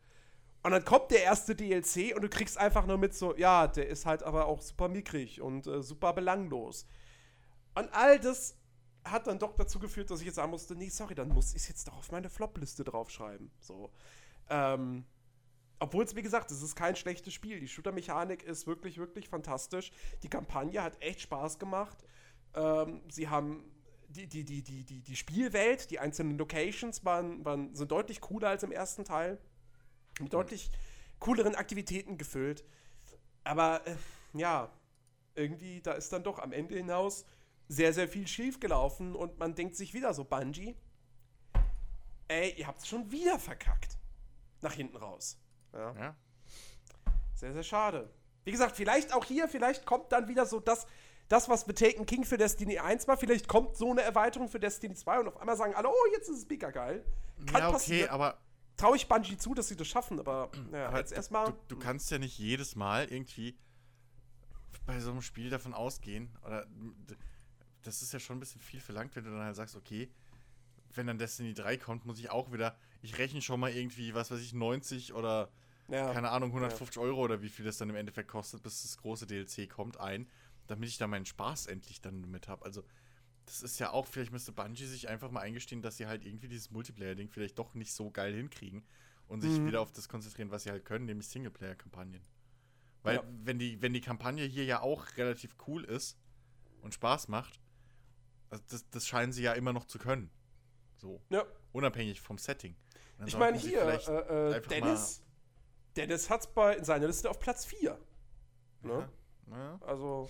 Und 0.62 0.70
dann 0.70 0.84
kommt 0.84 1.10
der 1.10 1.24
erste 1.24 1.56
DLC 1.56 2.14
und 2.14 2.22
du 2.22 2.28
kriegst 2.28 2.56
einfach 2.56 2.86
nur 2.86 2.96
mit 2.96 3.14
so, 3.14 3.36
ja, 3.36 3.66
der 3.66 3.88
ist 3.88 4.06
halt 4.06 4.22
aber 4.22 4.46
auch 4.46 4.62
super 4.62 4.88
mickrig 4.88 5.40
und 5.40 5.66
äh, 5.66 5.82
super 5.82 6.12
belanglos. 6.12 6.86
Und 7.74 7.92
all 7.92 8.20
das 8.20 8.56
hat 9.04 9.26
dann 9.26 9.40
doch 9.40 9.56
dazu 9.56 9.80
geführt, 9.80 10.10
dass 10.10 10.20
ich 10.20 10.26
jetzt 10.26 10.36
sagen 10.36 10.52
musste, 10.52 10.76
nee, 10.76 10.88
sorry, 10.88 11.16
dann 11.16 11.28
muss 11.28 11.50
ich 11.50 11.62
es 11.62 11.68
jetzt 11.68 11.88
doch 11.88 11.96
auf 11.96 12.12
meine 12.12 12.30
Flop-Liste 12.30 12.84
draufschreiben. 12.84 13.50
So. 13.58 13.90
Ähm, 14.48 15.04
obwohl 15.82 16.04
es, 16.04 16.14
wie 16.14 16.22
gesagt, 16.22 16.52
es 16.52 16.62
ist 16.62 16.76
kein 16.76 16.94
schlechtes 16.94 17.34
Spiel. 17.34 17.58
Die 17.58 17.66
Shooter-Mechanik 17.66 18.44
ist 18.44 18.68
wirklich, 18.68 18.98
wirklich 18.98 19.28
fantastisch. 19.28 19.90
Die 20.22 20.28
Kampagne 20.28 20.80
hat 20.80 21.02
echt 21.02 21.22
Spaß 21.22 21.58
gemacht. 21.58 21.98
Ähm, 22.54 23.02
sie 23.10 23.28
haben 23.28 23.64
die, 24.06 24.28
die, 24.28 24.44
die, 24.44 24.62
die, 24.62 24.84
die, 24.84 25.00
die 25.00 25.16
Spielwelt, 25.16 25.90
die 25.90 25.98
einzelnen 25.98 26.38
Locations 26.38 27.04
waren, 27.04 27.44
waren, 27.44 27.74
sind 27.74 27.90
deutlich 27.90 28.20
cooler 28.20 28.50
als 28.50 28.62
im 28.62 28.70
ersten 28.70 29.04
Teil. 29.04 29.38
Mit 30.20 30.32
deutlich 30.32 30.70
cooleren 31.18 31.56
Aktivitäten 31.56 32.16
gefüllt. 32.16 32.62
Aber 33.42 33.84
äh, 33.84 33.96
ja, 34.34 34.70
irgendwie, 35.34 35.82
da 35.82 35.94
ist 35.94 36.12
dann 36.12 36.22
doch 36.22 36.38
am 36.38 36.52
Ende 36.52 36.76
hinaus 36.76 37.24
sehr, 37.66 37.92
sehr 37.92 38.06
viel 38.06 38.28
schief 38.28 38.60
gelaufen 38.60 39.16
und 39.16 39.40
man 39.40 39.56
denkt 39.56 39.74
sich 39.74 39.94
wieder 39.94 40.14
so, 40.14 40.22
Bungie, 40.22 40.76
ey, 42.28 42.54
ihr 42.56 42.68
habt's 42.68 42.86
schon 42.86 43.10
wieder 43.10 43.40
verkackt. 43.40 43.98
Nach 44.60 44.74
hinten 44.74 44.96
raus. 44.96 45.41
Ja. 45.72 45.94
Ja. 45.98 46.16
Sehr, 47.34 47.52
sehr 47.52 47.62
schade. 47.62 48.10
Wie 48.44 48.52
gesagt, 48.52 48.76
vielleicht 48.76 49.12
auch 49.12 49.24
hier, 49.24 49.48
vielleicht 49.48 49.86
kommt 49.86 50.12
dann 50.12 50.28
wieder 50.28 50.46
so 50.46 50.60
das, 50.60 50.86
das 51.28 51.48
was 51.48 51.66
mit 51.66 51.78
Taken 51.78 52.06
King 52.06 52.24
für 52.24 52.36
Destiny 52.36 52.78
1 52.78 53.08
war, 53.08 53.16
vielleicht 53.16 53.48
kommt 53.48 53.76
so 53.76 53.90
eine 53.90 54.02
Erweiterung 54.02 54.48
für 54.48 54.60
Destiny 54.60 54.94
2 54.94 55.20
und 55.20 55.28
auf 55.28 55.36
einmal 55.38 55.56
sagen 55.56 55.74
alle, 55.74 55.88
oh, 55.88 56.06
jetzt 56.12 56.28
ist 56.28 56.38
es 56.38 56.48
mega 56.48 56.70
geil. 56.70 57.04
Kann 57.46 57.60
ja, 57.60 57.68
okay, 57.68 57.72
passieren. 57.72 58.10
aber, 58.10 58.38
Traue 58.76 58.96
ich 58.96 59.06
Bungie 59.06 59.36
zu, 59.36 59.54
dass 59.54 59.68
sie 59.68 59.76
das 59.76 59.86
schaffen, 59.86 60.18
aber 60.18 60.50
ja, 60.72 60.88
aber 60.88 60.98
jetzt 60.98 61.12
erstmal. 61.12 61.46
du, 61.46 61.56
du 61.68 61.78
kannst 61.78 62.10
ja 62.10 62.18
nicht 62.18 62.38
jedes 62.38 62.74
Mal 62.74 63.06
irgendwie 63.12 63.56
bei 64.86 64.98
so 64.98 65.10
einem 65.10 65.22
Spiel 65.22 65.50
davon 65.50 65.74
ausgehen, 65.74 66.36
oder 66.44 66.66
das 67.82 68.02
ist 68.02 68.12
ja 68.12 68.18
schon 68.18 68.36
ein 68.36 68.40
bisschen 68.40 68.60
viel 68.60 68.80
verlangt, 68.80 69.14
wenn 69.14 69.24
du 69.24 69.30
dann 69.30 69.44
halt 69.44 69.56
sagst, 69.56 69.76
okay, 69.76 70.10
wenn 70.94 71.06
dann 71.06 71.18
Destiny 71.18 71.54
3 71.54 71.76
kommt, 71.76 72.04
muss 72.04 72.18
ich 72.18 72.30
auch 72.30 72.52
wieder, 72.52 72.76
ich 73.00 73.18
rechne 73.18 73.40
schon 73.40 73.60
mal 73.60 73.70
irgendwie, 73.70 74.14
was 74.14 74.30
weiß 74.30 74.40
ich, 74.40 74.52
90 74.52 75.14
oder 75.14 75.50
Ja, 75.88 76.12
keine 76.12 76.30
Ahnung, 76.30 76.52
150 76.52 76.98
Euro 76.98 77.22
oder 77.22 77.42
wie 77.42 77.48
viel 77.48 77.64
das 77.64 77.76
dann 77.78 77.90
im 77.90 77.96
Endeffekt 77.96 78.28
kostet, 78.28 78.62
bis 78.62 78.82
das 78.82 78.96
große 78.96 79.26
DLC 79.26 79.68
kommt, 79.68 79.98
ein, 80.00 80.28
damit 80.66 80.88
ich 80.88 80.98
da 80.98 81.06
meinen 81.06 81.26
Spaß 81.26 81.66
endlich 81.66 82.00
dann 82.00 82.30
mit 82.30 82.48
habe. 82.48 82.64
Also, 82.64 82.82
das 83.46 83.62
ist 83.62 83.78
ja 83.80 83.90
auch, 83.90 84.06
vielleicht 84.06 84.32
müsste 84.32 84.52
Bungie 84.52 84.86
sich 84.86 85.08
einfach 85.08 85.30
mal 85.30 85.40
eingestehen, 85.40 85.82
dass 85.82 85.96
sie 85.96 86.06
halt 86.06 86.24
irgendwie 86.24 86.48
dieses 86.48 86.70
Multiplayer-Ding 86.70 87.28
vielleicht 87.28 87.58
doch 87.58 87.74
nicht 87.74 87.92
so 87.92 88.10
geil 88.10 88.34
hinkriegen 88.34 88.86
und 89.26 89.40
sich 89.40 89.60
Mhm. 89.60 89.66
wieder 89.66 89.80
auf 89.80 89.92
das 89.92 90.08
konzentrieren, 90.08 90.50
was 90.50 90.62
sie 90.62 90.70
halt 90.70 90.84
können, 90.84 91.06
nämlich 91.06 91.28
Singleplayer-Kampagnen. 91.28 92.22
Weil 93.02 93.16
Ja. 93.16 93.24
wenn, 93.42 93.58
die, 93.58 93.82
wenn 93.82 93.92
die 93.92 94.00
Kampagne 94.00 94.44
hier 94.44 94.64
ja 94.64 94.80
auch 94.80 95.06
relativ 95.16 95.56
cool 95.66 95.84
ist 95.84 96.16
und 96.82 96.94
Spaß 96.94 97.28
macht, 97.28 97.60
also 98.50 98.62
das, 98.68 98.88
das 98.90 99.06
scheinen 99.06 99.32
sie 99.32 99.42
ja 99.42 99.52
immer 99.54 99.72
noch 99.72 99.86
zu 99.86 99.98
können. 99.98 100.30
So, 100.96 101.20
Ja. 101.30 101.44
unabhängig 101.72 102.20
vom 102.20 102.38
Setting. 102.38 102.76
Ich 103.24 103.36
meine 103.36 103.58
hier, 103.58 103.82
äh, 103.82 104.50
äh, 104.50 104.54
einfach 104.54 105.21
Dennis, 105.96 106.26
Dennis 106.26 106.30
hat's 106.30 106.46
bei 106.46 106.76
in 106.76 106.84
seiner 106.84 107.06
Liste 107.06 107.30
auf 107.30 107.38
Platz 107.38 107.64
4. 107.64 107.98
Ne? 108.82 109.08
Ja, 109.50 109.56
ja. 109.56 109.78
Also. 109.82 110.28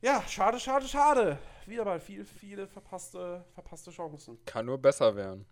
Ja, 0.00 0.22
schade, 0.28 0.60
schade, 0.60 0.86
schade. 0.86 1.38
Wieder 1.66 1.84
mal 1.84 2.00
viel, 2.00 2.24
viele 2.24 2.66
verpasste, 2.66 3.44
verpasste 3.52 3.90
Chancen. 3.90 4.42
Kann 4.44 4.66
nur 4.66 4.78
besser 4.78 5.14
werden. 5.16 5.46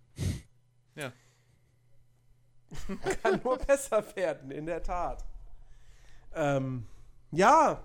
ja. 0.94 1.12
Kann 3.22 3.40
nur 3.42 3.58
besser 3.58 4.04
werden, 4.16 4.50
in 4.50 4.66
der 4.66 4.82
Tat. 4.82 5.24
Ähm, 6.34 6.86
ja, 7.30 7.82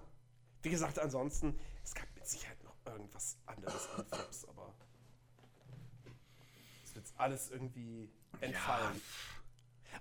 wie 0.61 0.69
gesagt, 0.69 0.99
ansonsten, 0.99 1.59
es 1.83 1.93
gab 1.93 2.05
mit 2.15 2.27
Sicherheit 2.27 2.63
noch 2.63 2.75
irgendwas 2.85 3.37
anderes 3.45 3.89
an 3.97 4.05
Flops, 4.05 4.47
aber 4.47 4.73
es 6.83 6.95
wird 6.95 7.05
alles 7.17 7.49
irgendwie 7.49 8.09
entfallen. 8.39 9.01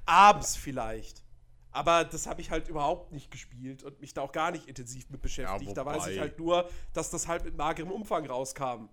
Abends 0.07 0.57
vielleicht. 0.57 1.25
Aber 1.73 2.05
das 2.05 2.27
habe 2.27 2.41
ich 2.41 2.51
halt 2.51 2.69
überhaupt 2.69 3.13
nicht 3.13 3.31
gespielt 3.31 3.85
und 3.85 4.01
mich 4.01 4.13
da 4.13 4.23
auch 4.23 4.33
gar 4.33 4.51
nicht 4.51 4.67
intensiv 4.67 5.09
mit 5.11 5.23
beschäftigt. 5.23 5.77
da 5.77 5.87
weiß 5.87 6.09
ich 6.09 6.19
halt 6.19 6.39
nur, 6.39 6.69
dass 6.93 7.11
das 7.11 7.29
halt 7.29 7.45
mit 7.45 7.57
magerem 7.57 7.93
Umfang 7.93 8.27
rauskam. 8.27 8.89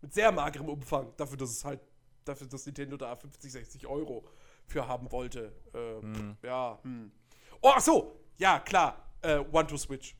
Mit 0.00 0.14
sehr 0.14 0.30
magerem 0.30 0.68
Umfang. 0.68 1.12
Dafür, 1.16 1.36
dass 1.36 1.50
es 1.50 1.64
halt, 1.64 1.80
dafür, 2.24 2.46
dass 2.46 2.64
Nintendo 2.66 2.96
da 2.96 3.16
50, 3.16 3.50
60 3.50 3.86
Euro 3.88 4.24
für 4.66 4.86
haben 4.86 5.10
wollte. 5.10 5.52
Äh, 5.74 6.00
Hm. 6.00 6.36
Ja. 6.42 6.78
Hm. 6.82 7.10
Oh, 7.60 7.72
ach 7.74 7.80
so. 7.80 8.20
Ja, 8.36 8.60
klar. 8.60 9.10
Äh, 9.22 9.38
One 9.50 9.66
to 9.66 9.76
Switch. 9.76 10.14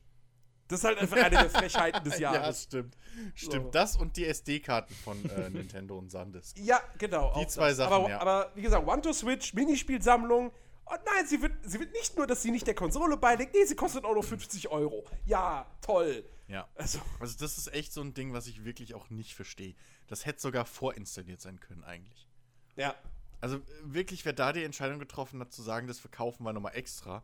Das 0.69 0.79
ist 0.79 0.85
halt 0.85 0.97
einfach 0.99 1.17
eine 1.17 1.29
der 1.31 1.49
Frechheiten 1.49 2.03
des 2.05 2.19
Ja, 2.19 2.33
Jahres. 2.33 2.63
stimmt. 2.63 2.95
Stimmt, 3.35 3.65
So. 3.65 3.71
das 3.71 3.95
und 3.97 4.15
die 4.15 4.25
SD-Karten 4.25 4.93
von 4.93 5.29
äh, 5.29 5.49
Nintendo 5.49 5.97
und 5.97 6.09
Sandisk. 6.09 6.57
Ja, 6.57 6.79
genau. 6.97 7.33
Die 7.37 7.47
zwei 7.47 7.69
das. 7.69 7.77
Sachen, 7.77 7.91
aber, 7.93 8.09
ja. 8.09 8.21
aber 8.21 8.51
wie 8.55 8.61
gesagt, 8.61 8.87
One 8.87 9.01
to 9.01 9.11
Switch, 9.11 9.53
Minispielsammlung. 9.53 10.47
Und 10.85 10.99
nein, 11.05 11.27
sie 11.27 11.41
wird, 11.41 11.53
sie 11.63 11.79
wird 11.79 11.91
nicht 11.93 12.15
nur, 12.17 12.25
dass 12.25 12.41
sie 12.41 12.49
nicht 12.51 12.65
der 12.65 12.73
Konsole 12.75 13.17
beilegt, 13.17 13.53
nee, 13.53 13.65
sie 13.65 13.75
kostet 13.75 14.05
auch 14.05 14.13
nur 14.13 14.23
50 14.23 14.69
Euro. 14.69 15.05
Ja, 15.25 15.65
toll. 15.81 16.23
Ja. 16.47 16.67
Also, 16.75 16.99
Also 17.19 17.37
das 17.39 17.57
ist 17.57 17.73
echt 17.73 17.91
so 17.93 18.01
ein 18.01 18.13
Ding, 18.15 18.33
was 18.33 18.47
ich 18.47 18.63
wirklich 18.63 18.95
auch 18.95 19.09
nicht 19.11 19.35
verstehe. 19.35 19.75
Das 20.07 20.25
hätte 20.25 20.39
sogar 20.41 20.65
vorinstalliert 20.65 21.41
sein 21.41 21.59
können 21.59 21.83
eigentlich. 21.83 22.27
ja. 22.75 22.95
Also 23.41 23.55
äh, 23.57 23.61
wirklich, 23.83 24.25
wer 24.25 24.33
da 24.33 24.51
die 24.51 24.63
Entscheidung 24.65 24.99
getroffen 24.99 25.39
hat, 25.39 25.53
zu 25.53 25.61
sagen, 25.61 25.87
das 25.87 25.97
verkaufen 25.97 26.43
wir 26.43 26.51
nochmal 26.53 26.75
extra. 26.75 27.23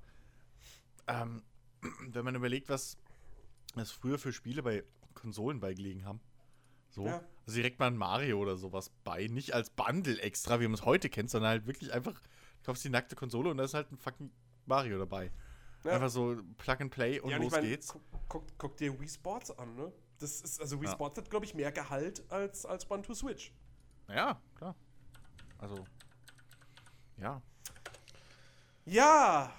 Ähm, 1.07 1.43
wenn 2.07 2.23
man 2.23 2.35
überlegt, 2.35 2.69
was 2.69 2.97
es 3.83 3.91
früher 3.91 4.17
für 4.17 4.33
Spiele 4.33 4.63
bei 4.63 4.83
Konsolen 5.13 5.59
beigelegen 5.59 6.05
haben. 6.05 6.19
So. 6.89 7.05
Ja. 7.05 7.23
Also 7.45 7.57
direkt 7.57 7.79
mal 7.79 7.87
ein 7.87 7.97
Mario 7.97 8.39
oder 8.39 8.55
sowas 8.55 8.91
bei. 9.03 9.27
Nicht 9.27 9.53
als 9.53 9.69
Bundle 9.69 10.19
extra, 10.21 10.59
wie 10.59 10.67
man 10.67 10.75
es 10.75 10.85
heute 10.85 11.09
kennt, 11.09 11.29
sondern 11.29 11.49
halt 11.49 11.67
wirklich 11.67 11.93
einfach, 11.93 12.13
du 12.13 12.63
kaufst 12.63 12.83
die 12.83 12.89
nackte 12.89 13.15
Konsole 13.15 13.49
und 13.49 13.57
da 13.57 13.65
ist 13.65 13.73
halt 13.73 13.91
ein 13.91 13.97
fucking 13.97 14.31
Mario 14.65 14.97
dabei. 14.97 15.31
Ja. 15.83 15.91
Einfach 15.91 16.09
so 16.09 16.37
Plug 16.57 16.77
and 16.79 16.91
Play 16.91 17.19
und 17.19 17.29
ja, 17.29 17.37
los 17.37 17.47
ich 17.47 17.51
mein, 17.51 17.63
geht's. 17.63 17.87
Guck, 17.89 18.01
guck, 18.27 18.57
guck 18.57 18.77
dir 18.77 18.99
Wii 18.99 19.07
Sports 19.07 19.51
an, 19.51 19.75
ne? 19.75 19.91
Das 20.19 20.41
ist, 20.41 20.59
also 20.59 20.81
Wii. 20.81 20.87
Sports 20.87 21.17
hat, 21.17 21.29
glaube 21.29 21.45
ich, 21.45 21.53
mehr 21.53 21.71
Gehalt 21.71 22.23
als, 22.31 22.65
als 22.65 22.89
One 22.89 23.03
to 23.03 23.13
Switch. 23.13 23.53
Ja, 24.07 24.41
klar. 24.55 24.75
Also, 25.59 25.85
ja. 27.17 27.41
Ja. 28.85 29.53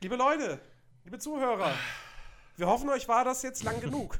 Liebe 0.00 0.16
Leute, 0.16 0.58
liebe 1.04 1.18
Zuhörer, 1.18 1.74
wir 2.56 2.66
hoffen, 2.66 2.88
euch 2.88 3.06
war 3.08 3.24
das 3.24 3.42
jetzt 3.42 3.62
lang 3.62 3.80
genug. 3.80 4.18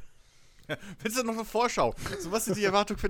Willst 0.99 1.17
du 1.17 1.23
noch 1.23 1.33
eine 1.33 1.45
Vorschau? 1.45 1.95
So, 2.19 2.31
was 2.31 2.45
sind 2.45 2.57
die 2.57 2.63
Erwartungen 2.63 2.99
für 2.99 3.09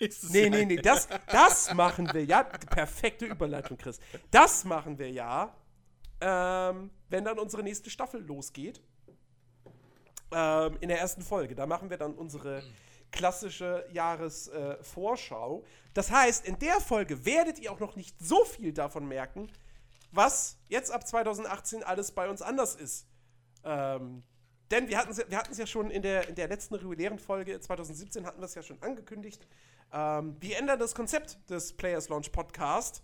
nächstes 0.00 0.30
Nee, 0.30 0.42
Jahr? 0.42 0.50
nee, 0.50 0.64
nee, 0.66 0.76
das, 0.76 1.08
das 1.26 1.72
machen 1.74 2.12
wir 2.12 2.24
ja. 2.24 2.42
Perfekte 2.42 3.26
Überleitung, 3.26 3.78
Chris. 3.78 3.98
Das 4.30 4.64
machen 4.64 4.98
wir 4.98 5.10
ja, 5.10 5.54
ähm, 6.20 6.90
wenn 7.08 7.24
dann 7.24 7.38
unsere 7.38 7.62
nächste 7.62 7.90
Staffel 7.90 8.22
losgeht. 8.22 8.80
Ähm, 10.32 10.76
in 10.80 10.88
der 10.88 11.00
ersten 11.00 11.22
Folge. 11.22 11.54
Da 11.54 11.66
machen 11.66 11.90
wir 11.90 11.96
dann 11.96 12.14
unsere 12.14 12.62
klassische 13.10 13.84
Jahresvorschau. 13.92 15.60
Äh, 15.62 15.66
das 15.94 16.12
heißt, 16.12 16.46
in 16.46 16.58
der 16.58 16.80
Folge 16.80 17.24
werdet 17.24 17.58
ihr 17.58 17.72
auch 17.72 17.80
noch 17.80 17.96
nicht 17.96 18.14
so 18.20 18.44
viel 18.44 18.72
davon 18.72 19.08
merken, 19.08 19.50
was 20.12 20.58
jetzt 20.68 20.90
ab 20.90 21.06
2018 21.06 21.82
alles 21.82 22.12
bei 22.12 22.28
uns 22.28 22.42
anders 22.42 22.74
ist. 22.74 23.06
Ähm, 23.64 24.22
denn 24.70 24.88
wir 24.88 24.98
hatten 24.98 25.10
es 25.10 25.18
wir 25.18 25.42
ja 25.56 25.66
schon 25.66 25.90
in 25.90 26.02
der, 26.02 26.28
in 26.28 26.34
der 26.34 26.48
letzten 26.48 26.74
regulären 26.74 27.18
Folge 27.18 27.58
2017 27.58 28.24
hatten 28.24 28.40
wir 28.40 28.44
es 28.44 28.54
ja 28.54 28.62
schon 28.62 28.80
angekündigt. 28.82 29.46
Ähm, 29.92 30.36
wir 30.40 30.58
ändern 30.58 30.78
das 30.78 30.94
Konzept 30.94 31.38
des 31.50 31.72
Players 31.72 32.08
Launch 32.08 32.30
Podcast. 32.30 33.02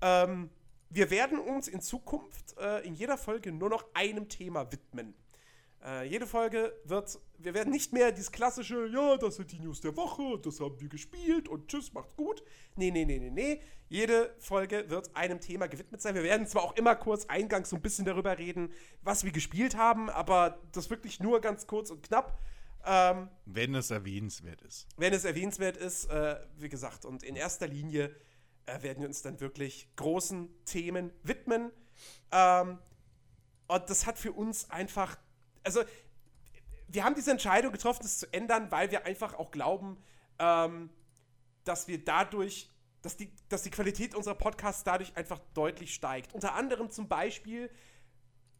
Ähm, 0.00 0.50
wir 0.90 1.10
werden 1.10 1.38
uns 1.38 1.68
in 1.68 1.80
Zukunft 1.80 2.56
äh, 2.58 2.80
in 2.86 2.94
jeder 2.94 3.18
Folge 3.18 3.50
nur 3.50 3.70
noch 3.70 3.84
einem 3.94 4.28
Thema 4.28 4.70
widmen. 4.70 5.14
Äh, 5.84 6.04
jede 6.04 6.26
Folge 6.26 6.72
wird, 6.84 7.18
wir 7.38 7.54
werden 7.54 7.70
nicht 7.70 7.92
mehr 7.92 8.12
dieses 8.12 8.30
klassische, 8.30 8.86
ja, 8.86 9.16
das 9.16 9.36
sind 9.36 9.50
die 9.50 9.58
News 9.58 9.80
der 9.80 9.96
Woche, 9.96 10.38
das 10.38 10.60
haben 10.60 10.80
wir 10.80 10.88
gespielt 10.88 11.48
und 11.48 11.68
tschüss, 11.68 11.92
macht's 11.92 12.14
gut. 12.14 12.42
Nee, 12.76 12.90
nee, 12.90 13.04
nee, 13.04 13.18
nee, 13.18 13.30
nee. 13.30 13.60
Jede 13.88 14.32
Folge 14.38 14.88
wird 14.88 15.14
einem 15.16 15.40
Thema 15.40 15.66
gewidmet 15.66 16.00
sein. 16.00 16.14
Wir 16.14 16.22
werden 16.22 16.46
zwar 16.46 16.62
auch 16.62 16.76
immer 16.76 16.94
kurz 16.94 17.26
eingangs 17.26 17.70
so 17.70 17.76
ein 17.76 17.82
bisschen 17.82 18.04
darüber 18.04 18.38
reden, 18.38 18.72
was 19.02 19.24
wir 19.24 19.32
gespielt 19.32 19.76
haben, 19.76 20.08
aber 20.08 20.60
das 20.72 20.88
wirklich 20.88 21.18
nur 21.20 21.40
ganz 21.40 21.66
kurz 21.66 21.90
und 21.90 22.02
knapp. 22.02 22.38
Ähm, 22.84 23.28
Wenn 23.44 23.74
es 23.74 23.90
erwähnenswert 23.90 24.62
ist. 24.62 24.88
wenn 24.96 25.12
es 25.12 25.24
erwähnenswert 25.24 25.76
ist, 25.76 26.06
äh, 26.06 26.36
wie 26.58 26.68
gesagt, 26.68 27.04
und 27.04 27.22
in 27.22 27.36
erster 27.36 27.66
Linie 27.66 28.14
äh, 28.66 28.82
werden 28.82 29.00
wir 29.00 29.08
uns 29.08 29.22
dann 29.22 29.40
wirklich 29.40 29.88
großen 29.96 30.48
Themen 30.64 31.12
widmen. 31.22 31.70
Ähm, 32.30 32.78
und 33.68 33.90
das 33.90 34.06
hat 34.06 34.18
für 34.18 34.32
uns 34.32 34.70
einfach, 34.70 35.16
also 35.64 35.82
wir 36.88 37.04
haben 37.04 37.14
diese 37.14 37.30
Entscheidung 37.30 37.72
getroffen, 37.72 38.02
das 38.02 38.18
zu 38.18 38.32
ändern, 38.32 38.70
weil 38.70 38.90
wir 38.90 39.06
einfach 39.06 39.34
auch 39.34 39.50
glauben, 39.50 39.96
ähm, 40.38 40.90
dass 41.64 41.88
wir 41.88 42.04
dadurch, 42.04 42.68
dass 43.00 43.16
die, 43.16 43.32
dass 43.48 43.62
die 43.62 43.70
Qualität 43.70 44.14
unserer 44.14 44.34
Podcasts 44.34 44.84
dadurch 44.84 45.16
einfach 45.16 45.38
deutlich 45.54 45.94
steigt. 45.94 46.34
Unter 46.34 46.54
anderem 46.54 46.90
zum 46.90 47.08
Beispiel, 47.08 47.70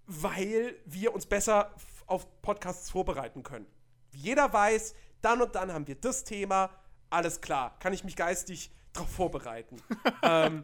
weil 0.06 0.76
wir 0.84 1.14
uns 1.14 1.26
besser 1.26 1.74
auf 2.06 2.26
Podcasts 2.42 2.90
vorbereiten 2.90 3.42
können. 3.42 3.66
Jeder 4.12 4.52
weiß, 4.52 4.94
dann 5.20 5.40
und 5.40 5.54
dann 5.54 5.72
haben 5.72 5.86
wir 5.86 5.94
das 5.94 6.24
Thema, 6.24 6.70
alles 7.10 7.40
klar, 7.40 7.78
kann 7.78 7.92
ich 7.92 8.04
mich 8.04 8.16
geistig 8.16 8.72
darauf 8.92 9.10
vorbereiten. 9.10 9.80
ähm, 10.22 10.62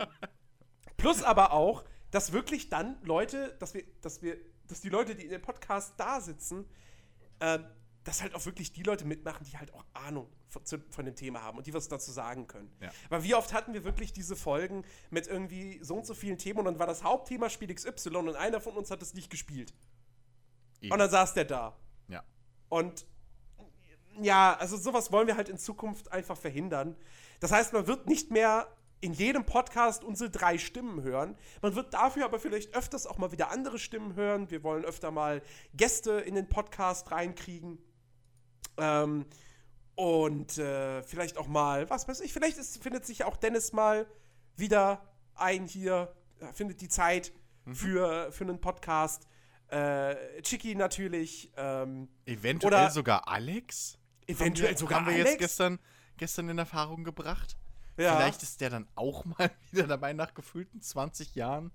plus 0.96 1.22
aber 1.22 1.52
auch, 1.52 1.84
dass 2.10 2.32
wirklich 2.32 2.68
dann 2.68 2.96
Leute, 3.02 3.56
dass 3.60 3.74
wir, 3.74 3.84
dass 4.00 4.22
wir, 4.22 4.36
dass 4.68 4.80
die 4.80 4.88
Leute, 4.88 5.14
die 5.14 5.24
in 5.24 5.30
dem 5.30 5.42
Podcast 5.42 5.94
da 5.96 6.20
sitzen, 6.20 6.66
ähm, 7.40 7.64
dass 8.04 8.22
halt 8.22 8.34
auch 8.34 8.44
wirklich 8.46 8.72
die 8.72 8.82
Leute 8.82 9.04
mitmachen, 9.04 9.44
die 9.44 9.58
halt 9.58 9.72
auch 9.74 9.84
Ahnung 9.92 10.28
von, 10.48 10.62
von 10.90 11.04
dem 11.04 11.14
Thema 11.14 11.42
haben 11.42 11.58
und 11.58 11.66
die 11.66 11.74
was 11.74 11.88
dazu 11.88 12.10
sagen 12.10 12.46
können. 12.46 12.70
Ja. 12.80 12.90
Weil 13.10 13.22
wie 13.22 13.34
oft 13.34 13.52
hatten 13.52 13.74
wir 13.74 13.84
wirklich 13.84 14.12
diese 14.12 14.34
Folgen 14.34 14.84
mit 15.10 15.26
irgendwie 15.26 15.78
so 15.82 15.96
und 15.96 16.06
so 16.06 16.14
vielen 16.14 16.38
Themen 16.38 16.60
und 16.60 16.64
dann 16.64 16.78
war 16.78 16.86
das 16.86 17.02
Hauptthema 17.02 17.50
Spiel 17.50 17.74
XY 17.74 18.16
und 18.16 18.36
einer 18.36 18.60
von 18.60 18.74
uns 18.74 18.90
hat 18.90 19.02
es 19.02 19.14
nicht 19.14 19.30
gespielt. 19.30 19.74
Eben. 20.80 20.92
Und 20.92 20.98
dann 20.98 21.10
saß 21.10 21.34
der 21.34 21.44
da. 21.44 21.76
Ja. 22.08 22.24
Und 22.68 23.04
ja, 24.20 24.56
also 24.58 24.76
sowas 24.76 25.12
wollen 25.12 25.26
wir 25.26 25.36
halt 25.36 25.48
in 25.48 25.58
Zukunft 25.58 26.10
einfach 26.10 26.36
verhindern. 26.36 26.96
Das 27.40 27.52
heißt, 27.52 27.72
man 27.72 27.86
wird 27.86 28.06
nicht 28.06 28.30
mehr 28.30 28.66
in 29.00 29.12
jedem 29.12 29.44
Podcast 29.44 30.02
unsere 30.02 30.30
drei 30.30 30.58
Stimmen 30.58 31.02
hören. 31.02 31.36
Man 31.62 31.74
wird 31.74 31.94
dafür 31.94 32.24
aber 32.24 32.40
vielleicht 32.40 32.74
öfters 32.74 33.06
auch 33.06 33.18
mal 33.18 33.30
wieder 33.32 33.50
andere 33.50 33.78
Stimmen 33.78 34.14
hören. 34.16 34.50
Wir 34.50 34.62
wollen 34.64 34.84
öfter 34.84 35.10
mal 35.10 35.42
Gäste 35.74 36.12
in 36.12 36.34
den 36.34 36.48
Podcast 36.48 37.10
reinkriegen. 37.12 37.78
Ähm, 38.76 39.26
und 39.94 40.58
äh, 40.58 41.02
vielleicht 41.02 41.38
auch 41.38 41.48
mal, 41.48 41.88
was 41.90 42.06
weiß 42.08 42.20
ich, 42.20 42.32
vielleicht 42.32 42.58
ist, 42.58 42.82
findet 42.82 43.04
sich 43.04 43.24
auch 43.24 43.36
Dennis 43.36 43.72
mal 43.72 44.06
wieder 44.56 45.02
ein 45.34 45.66
hier, 45.66 46.14
äh, 46.40 46.52
findet 46.52 46.80
die 46.80 46.88
Zeit 46.88 47.32
für, 47.72 48.30
für 48.32 48.44
einen 48.44 48.60
Podcast. 48.60 49.26
Äh, 49.68 50.40
Chicky 50.42 50.74
natürlich. 50.74 51.52
Ähm, 51.56 52.08
Eventuell 52.26 52.72
Oder- 52.72 52.90
sogar 52.90 53.28
Alex? 53.28 53.98
Eventuell 54.26 54.68
haben 54.68 54.74
wir, 54.74 54.78
sogar 54.78 55.00
Haben 55.00 55.06
wir 55.06 55.14
Alex? 55.14 55.30
jetzt 55.30 55.38
gestern, 55.38 55.78
gestern 56.16 56.48
in 56.48 56.58
Erfahrung 56.58 57.02
gebracht. 57.04 57.56
Ja. 57.98 58.16
Vielleicht 58.16 58.42
ist 58.42 58.60
der 58.60 58.70
dann 58.70 58.88
auch 58.94 59.24
mal 59.24 59.50
wieder 59.70 59.86
dabei 59.86 60.12
nach 60.12 60.32
gefühlten 60.34 60.80
20 60.80 61.34
Jahren. 61.34 61.72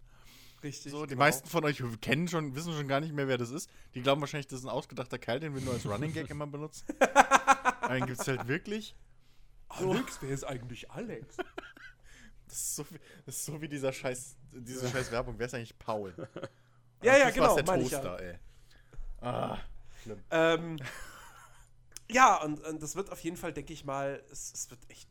Richtig. 0.63 0.91
So, 0.93 1.03
die 1.03 1.09
genau. 1.09 1.19
meisten 1.19 1.49
von 1.49 1.65
euch 1.65 1.83
kennen 1.99 2.29
schon, 2.29 2.55
wissen 2.55 2.73
schon 2.73 2.87
gar 2.87 3.01
nicht 3.01 3.13
mehr, 3.13 3.27
wer 3.27 3.37
das 3.37 3.49
ist. 3.49 3.69
Die 3.93 4.01
glauben 4.01 4.21
wahrscheinlich, 4.21 4.47
das 4.47 4.59
ist 4.59 4.65
ein 4.65 4.69
ausgedachter 4.69 5.19
Kerl, 5.19 5.41
den 5.41 5.53
wir 5.53 5.61
nur 5.61 5.73
als 5.73 5.85
Running 5.85 6.13
Gag 6.13 6.29
immer 6.29 6.47
benutzen. 6.47 6.85
Den 7.89 8.05
gibt 8.05 8.21
es 8.21 8.27
halt 8.27 8.47
wirklich. 8.47 8.95
Alex, 9.67 10.17
wer 10.21 10.29
ist 10.29 10.45
eigentlich 10.45 10.89
Alex? 10.89 11.35
Das 12.47 12.57
ist 12.57 12.75
so, 12.77 12.85
wie- 12.91 12.99
das 13.25 13.35
ist 13.35 13.45
so 13.45 13.61
wie 13.61 13.67
dieser 13.67 13.91
scheiß, 13.91 14.37
diese 14.53 14.87
scheiß 14.89 15.11
Werbung. 15.11 15.35
Wer 15.37 15.47
ist 15.47 15.53
eigentlich 15.53 15.77
Paul? 15.77 16.13
Ja, 17.01 17.17
ja, 17.17 17.29
genau, 17.29 17.47
war's 17.47 17.55
der 17.55 17.65
meine 17.65 17.83
ich 17.83 17.89
Toaster, 17.89 18.19
ey. 18.21 18.39
Ah, 19.19 19.57
schlimm. 20.01 20.23
Ähm, 20.31 20.79
ja, 22.09 22.41
und, 22.41 22.61
und 22.65 22.81
das 22.81 22.95
wird 22.95 23.11
auf 23.11 23.19
jeden 23.19 23.37
Fall, 23.37 23.51
denke 23.51 23.73
ich 23.73 23.83
mal, 23.83 24.23
es, 24.31 24.53
es 24.53 24.69
wird 24.69 24.79
echt 24.89 25.09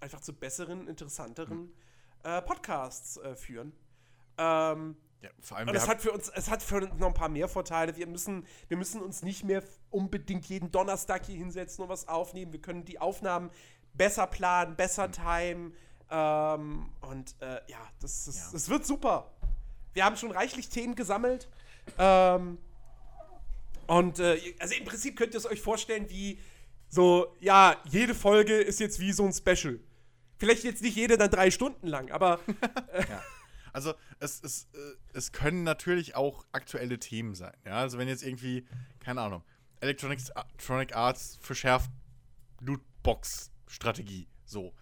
einfach 0.00 0.20
zu 0.20 0.32
besseren, 0.32 0.88
interessanteren 0.88 1.72
äh, 2.22 2.42
Podcasts 2.42 3.16
äh, 3.18 3.34
führen. 3.36 3.72
Ähm, 4.38 4.96
Ja, 5.22 5.30
vor 5.40 5.56
allem, 5.56 5.68
und 5.68 5.74
es 5.74 5.88
hat 5.88 6.02
für 6.02 6.12
uns, 6.12 6.28
es 6.28 6.50
hat 6.50 6.62
für 6.62 6.76
uns 6.76 6.98
noch 6.98 7.08
ein 7.08 7.14
paar 7.14 7.28
mehr 7.28 7.48
Vorteile. 7.48 7.96
Wir 7.96 8.06
müssen, 8.06 8.46
wir 8.68 8.76
müssen 8.76 9.00
uns 9.00 9.22
nicht 9.22 9.44
mehr 9.44 9.62
unbedingt 9.90 10.46
jeden 10.46 10.70
Donnerstag 10.70 11.26
hier 11.26 11.36
hinsetzen 11.36 11.82
und 11.84 11.88
was 11.88 12.06
aufnehmen. 12.08 12.52
Wir 12.52 12.60
können 12.60 12.84
die 12.84 12.98
Aufnahmen 13.00 13.50
besser 13.94 14.26
planen, 14.26 14.76
besser 14.76 15.10
timen. 15.10 15.72
Ähm, 16.10 16.90
und 17.00 17.34
äh, 17.40 17.60
ja, 17.68 17.78
das, 18.00 18.26
das, 18.26 18.36
Ja. 18.36 18.48
das 18.52 18.68
wird 18.68 18.86
super. 18.86 19.30
Wir 19.94 20.04
haben 20.04 20.16
schon 20.16 20.30
reichlich 20.30 20.68
Themen 20.68 20.94
gesammelt. 20.94 21.48
Ähm, 21.98 22.58
und 23.86 24.18
äh, 24.18 24.54
also 24.58 24.74
im 24.74 24.84
Prinzip 24.84 25.16
könnt 25.16 25.32
ihr 25.34 25.38
es 25.38 25.46
euch 25.46 25.60
vorstellen, 25.62 26.10
wie 26.10 26.38
so, 26.88 27.34
ja, 27.40 27.76
jede 27.84 28.14
Folge 28.14 28.54
ist 28.56 28.78
jetzt 28.80 29.00
wie 29.00 29.12
so 29.12 29.24
ein 29.24 29.32
Special. 29.32 29.80
Vielleicht 30.38 30.64
jetzt 30.64 30.82
nicht 30.82 30.96
jede 30.96 31.16
dann 31.16 31.30
drei 31.30 31.50
Stunden 31.50 31.86
lang, 31.86 32.10
aber 32.10 32.40
also 33.72 33.94
es, 34.20 34.42
es, 34.42 34.68
äh, 34.74 34.78
es 35.14 35.32
können 35.32 35.62
natürlich 35.62 36.14
auch 36.14 36.44
aktuelle 36.52 36.98
Themen 36.98 37.34
sein. 37.34 37.54
Ja, 37.64 37.78
also 37.78 37.98
wenn 37.98 38.08
jetzt 38.08 38.22
irgendwie, 38.22 38.66
keine 39.00 39.22
Ahnung, 39.22 39.42
Electronic, 39.80 40.20
Electronic 40.34 40.94
Arts 40.94 41.38
verschärft 41.40 41.90
Lootbox-Strategie, 42.60 44.28
so. 44.44 44.72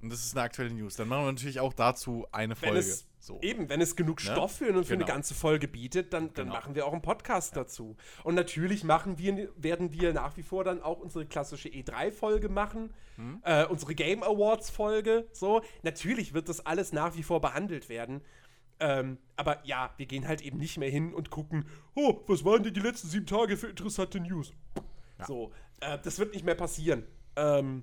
Und 0.00 0.10
das 0.10 0.24
ist 0.24 0.36
eine 0.36 0.44
aktuelle 0.44 0.70
News. 0.70 0.96
Dann 0.96 1.08
machen 1.08 1.24
wir 1.24 1.32
natürlich 1.32 1.60
auch 1.60 1.72
dazu 1.72 2.26
eine 2.30 2.54
wenn 2.62 2.68
Folge. 2.70 2.78
es 2.78 3.07
so. 3.18 3.40
eben, 3.42 3.68
wenn 3.68 3.80
es 3.80 3.96
genug 3.96 4.22
Ne? 4.24 4.30
Stoff 4.30 4.52
für, 4.56 4.66
für 4.66 4.72
eine 4.72 4.84
Genau. 4.84 5.06
ganze 5.06 5.34
Folge 5.34 5.68
bietet, 5.68 6.12
dann, 6.12 6.32
dann 6.34 6.46
Genau. 6.46 6.52
machen 6.54 6.74
wir 6.74 6.86
auch 6.86 6.92
einen 6.92 7.02
Podcast 7.02 7.56
dazu. 7.56 7.96
Und 8.24 8.34
natürlich 8.34 8.84
machen 8.84 9.18
wir, 9.18 9.48
werden 9.56 9.92
wir 9.92 10.12
nach 10.12 10.36
wie 10.36 10.42
vor 10.42 10.64
dann 10.64 10.82
auch 10.82 11.00
unsere 11.00 11.26
klassische 11.26 11.68
E3-Folge 11.68 12.48
machen, 12.48 12.94
Hm? 13.16 13.40
äh, 13.44 13.64
unsere 13.66 13.94
Game 13.94 14.22
Awards-Folge. 14.22 15.26
So, 15.32 15.62
natürlich 15.82 16.34
wird 16.34 16.48
das 16.48 16.64
alles 16.64 16.92
nach 16.92 17.16
wie 17.16 17.22
vor 17.22 17.40
behandelt 17.40 17.88
werden. 17.88 18.20
Ähm, 18.80 19.18
aber 19.34 19.58
ja, 19.66 19.92
wir 19.96 20.06
gehen 20.06 20.28
halt 20.28 20.40
eben 20.40 20.56
nicht 20.58 20.78
mehr 20.78 20.90
hin 20.90 21.12
und 21.12 21.30
gucken, 21.30 21.66
oh, 21.96 22.20
was 22.28 22.44
waren 22.44 22.62
denn 22.62 22.74
die 22.74 22.80
letzten 22.80 23.08
sieben 23.08 23.26
Tage 23.26 23.56
für 23.56 23.66
interessante 23.66 24.20
News? 24.20 24.52
So, 25.26 25.50
äh, 25.80 25.98
das 26.04 26.20
wird 26.20 26.32
nicht 26.32 26.44
mehr 26.44 26.54
passieren. 26.54 27.02
Ähm, 27.34 27.82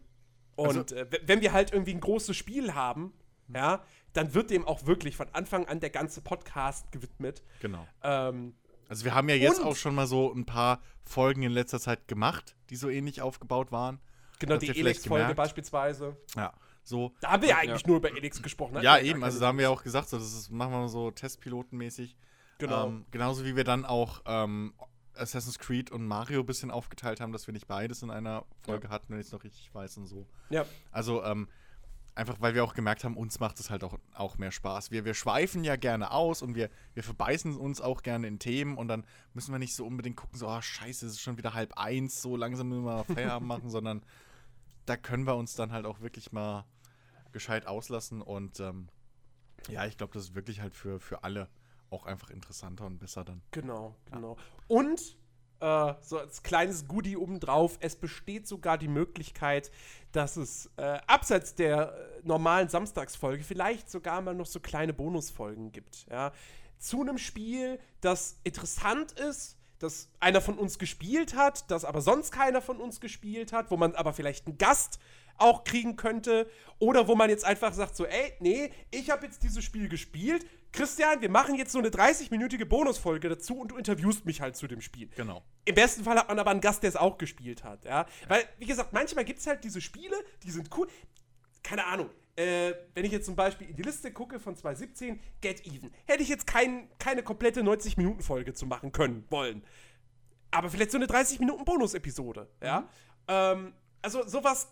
und 0.56 0.68
Also- 0.78 0.96
äh, 0.96 1.06
wenn 1.26 1.42
wir 1.42 1.52
halt 1.52 1.74
irgendwie 1.74 1.94
ein 1.94 2.00
großes 2.00 2.36
Spiel 2.38 2.74
haben, 2.76 3.12
ja, 3.54 3.84
dann 4.16 4.34
wird 4.34 4.50
dem 4.50 4.66
auch 4.66 4.86
wirklich 4.86 5.16
von 5.18 5.28
Anfang 5.34 5.66
an 5.68 5.80
der 5.80 5.90
ganze 5.90 6.22
Podcast 6.22 6.92
gewidmet. 6.92 7.44
Genau. 7.62 7.88
Ähm, 8.04 8.56
Also 8.90 9.06
wir 9.06 9.14
haben 9.16 9.30
ja 9.30 9.36
jetzt 9.36 9.62
auch 9.64 9.76
schon 9.76 9.96
mal 9.96 10.08
so 10.08 10.32
ein 10.34 10.46
paar 10.46 10.82
Folgen 11.04 11.44
in 11.44 11.52
letzter 11.52 11.80
Zeit 11.80 12.08
gemacht, 12.08 12.56
die 12.70 12.76
so 12.76 12.90
ähnlich 12.90 13.22
aufgebaut 13.22 13.72
waren. 13.72 14.00
genau, 14.40 14.58
die 14.58 14.70
Elex-Folge 14.70 15.24
gemerkt? 15.24 15.38
beispielsweise. 15.38 16.18
Ja, 16.36 16.54
so. 16.84 17.14
Da 17.20 17.32
haben 17.32 17.42
wir 17.42 17.50
ja 17.50 17.58
eigentlich 17.58 17.86
nur 17.86 17.98
über 17.98 18.16
Elex 18.16 18.42
gesprochen. 18.42 18.82
Ja, 18.82 18.94
hatten 18.94 19.04
wir 19.06 19.12
eben, 19.12 19.24
also 19.24 19.40
da 19.40 19.48
haben 19.48 19.58
wir 19.58 19.64
ja 19.64 19.70
auch 19.70 19.84
gesagt, 19.84 20.10
so, 20.10 20.18
das 20.18 20.34
ist, 20.34 20.52
machen 20.52 20.72
wir 20.72 20.80
mal 20.80 20.88
so 20.88 21.12
Testpilotenmäßig. 21.12 22.16
Genau. 22.58 22.88
Ähm, 22.88 23.06
genauso 23.12 23.44
wie 23.46 23.56
wir 23.56 23.64
dann 23.64 23.86
auch 23.86 24.22
ähm, 24.26 24.74
Assassin's 25.16 25.60
Creed 25.60 25.92
und 25.92 26.06
Mario 26.06 26.42
ein 26.42 26.46
bisschen 26.46 26.72
aufgeteilt 26.72 27.20
haben, 27.22 27.32
dass 27.32 27.48
wir 27.48 27.54
nicht 27.54 27.68
beides 27.68 28.02
in 28.04 28.12
einer 28.12 28.46
Folge 28.62 28.90
hatten, 28.90 29.12
wenn 29.14 29.20
ich 29.20 29.28
es 29.28 29.32
noch 29.34 29.44
richtig 29.44 29.74
weiß 29.74 29.98
und 29.98 30.06
so. 30.08 30.26
ja, 30.50 30.66
Also, 30.92 31.24
ähm, 31.24 31.48
einfach 32.16 32.40
weil 32.40 32.56
wir 32.56 32.64
auch 32.64 32.74
gemerkt 32.74 33.04
haben, 33.04 33.18
uns 33.18 33.40
macht 33.40 33.60
es 33.60 33.70
halt 33.70 33.84
auch, 33.84 34.00
auch 34.14 34.38
mehr 34.38 34.52
Spaß. 34.52 34.90
Wir, 34.90 35.04
wir 35.04 35.14
schweifen 35.14 35.64
ja 35.64 35.76
gerne 35.76 36.12
aus 36.12 36.42
und 36.42 36.56
wir, 36.56 36.70
wir 36.94 37.04
verbeißen 37.04 37.56
uns 37.58 37.82
auch 37.82 38.02
gerne 38.02 38.28
in 38.28 38.40
Themen 38.40 38.78
und 38.78 38.88
dann 38.88 39.06
müssen 39.34 39.52
wir 39.52 39.60
nicht 39.60 39.76
so 39.76 39.86
unbedingt 39.86 40.16
gucken, 40.16 40.40
so, 40.40 40.48
ah, 40.48 40.62
scheiße, 40.62 41.06
es 41.06 41.14
ist 41.14 41.22
schon 41.22 41.38
wieder 41.38 41.54
halb 41.54 41.78
eins, 41.78 42.22
so 42.22 42.38
langsam 42.38 42.70
müssen 42.70 42.86
wir 42.86 42.96
mal 42.96 43.04
Feierabend 43.04 43.48
machen, 43.48 43.70
sondern 43.70 44.02
da 44.86 44.96
können 44.96 45.28
wir 45.28 45.36
uns 45.36 45.56
dann 45.56 45.72
halt 45.72 45.86
auch 45.86 46.00
wirklich 46.00 46.32
mal 46.32 46.66
gescheit 47.34 47.68
auslassen 47.68 48.22
und 48.22 48.62
ähm, 48.62 48.88
ja, 49.68 49.86
ich 49.86 49.98
glaube, 49.98 50.14
das 50.14 50.24
ist 50.24 50.36
wirklich 50.36 50.62
halt 50.62 50.74
für, 50.74 51.00
für 51.00 51.24
alle 51.24 51.50
auch 51.90 52.06
einfach 52.06 52.30
interessanter 52.30 52.86
und 52.86 53.00
besser 53.00 53.26
dann. 53.26 53.42
genau, 53.52 53.96
genau. 54.12 54.38
Und 54.68 55.18
äh, 55.60 55.94
so 56.02 56.20
als 56.20 56.44
kleines 56.44 56.88
Goodie 56.88 57.18
obendrauf, 57.18 57.78
es 57.82 57.96
besteht 57.96 58.48
sogar 58.48 58.78
die 58.78 58.88
Möglichkeit, 58.88 59.72
dass 60.12 60.38
es 60.38 60.70
äh, 60.78 61.00
abseits 61.08 61.56
der 61.56 61.94
äh, 61.94 62.28
normalen 62.28 62.70
Samstagsfolge 62.70 63.44
vielleicht 63.44 63.90
sogar 63.90 64.22
mal 64.22 64.34
noch 64.34 64.46
so 64.46 64.60
kleine 64.60 64.94
Bonusfolgen 64.94 65.72
gibt. 65.72 66.06
Ja? 66.10 66.32
Zu 66.78 67.02
einem 67.02 67.18
Spiel, 67.18 67.80
das 68.02 68.38
interessant 68.44 69.14
ist, 69.14 69.58
das 69.80 70.10
einer 70.20 70.42
von 70.42 70.58
uns 70.58 70.80
gespielt 70.80 71.36
hat, 71.36 71.70
das 71.70 71.86
aber 71.86 72.02
sonst 72.02 72.32
keiner 72.32 72.62
von 72.62 72.80
uns 72.80 73.00
gespielt 73.02 73.52
hat, 73.52 73.72
wo 73.72 73.78
man 73.78 73.96
aber 73.96 74.14
vielleicht 74.14 74.48
einen 74.48 74.58
Gast 74.58 75.00
auch 75.38 75.64
kriegen 75.64 75.96
könnte 75.96 76.50
oder 76.80 77.08
wo 77.08 77.16
man 77.16 77.30
jetzt 77.30 77.44
einfach 77.44 77.74
sagt 77.74 77.96
so, 77.96 78.06
ey, 78.06 78.34
nee, 78.40 78.72
ich 78.92 79.10
habe 79.10 79.26
jetzt 79.26 79.44
dieses 79.44 79.64
Spiel 79.64 79.90
gespielt. 79.90 80.46
Christian, 80.76 81.22
wir 81.22 81.30
machen 81.30 81.56
jetzt 81.56 81.72
so 81.72 81.80
eine 81.80 81.90
30-minütige 81.90 82.66
Bonusfolge 82.66 83.30
dazu 83.30 83.58
und 83.58 83.72
du 83.72 83.78
interviewst 83.78 84.26
mich 84.26 84.42
halt 84.42 84.58
zu 84.58 84.68
dem 84.68 84.82
Spiel. 84.82 85.10
Genau. 85.16 85.42
Im 85.64 85.74
besten 85.74 86.04
Fall 86.04 86.18
hat 86.18 86.28
man 86.28 86.38
aber 86.38 86.52
einen 86.52 86.60
Gast, 86.62 86.84
der 86.84 86.90
es 86.90 86.96
auch 86.98 87.18
gespielt 87.18 87.64
hat, 87.64 87.86
ja. 87.86 88.06
Weil, 88.28 88.44
wie 88.60 88.66
gesagt, 88.66 88.92
manchmal 88.92 89.24
gibt 89.24 89.40
es 89.40 89.48
halt 89.48 89.64
diese 89.64 89.80
Spiele, 89.80 90.16
die 90.44 90.52
sind 90.52 90.70
cool. 90.78 90.88
Keine 91.64 91.86
Ahnung. 91.86 92.10
Äh, 92.36 92.74
wenn 92.94 93.06
ich 93.06 93.14
jetzt 93.14 93.26
zum 93.26 93.36
Beispiel 93.38 93.70
in 93.70 93.76
die 93.78 93.84
Liste 93.84 94.12
gucke 94.12 94.40
von 94.40 94.56
2017, 94.56 95.22
Get 95.40 95.66
Even, 95.66 95.92
hätte 96.06 96.22
ich 96.22 96.28
jetzt 96.28 96.46
kein, 96.46 96.90
keine 97.00 97.24
komplette 97.24 97.62
90-Minuten-Folge 97.62 98.54
zu 98.54 98.66
machen 98.66 98.92
können, 98.92 99.24
wollen. 99.30 99.64
Aber 100.52 100.70
vielleicht 100.70 100.92
so 100.92 100.98
eine 100.98 101.06
30-Minuten-Bonus-Episode, 101.06 102.50
ja. 102.62 102.90
Ähm, 103.30 103.74
also 104.02 104.28
sowas, 104.28 104.68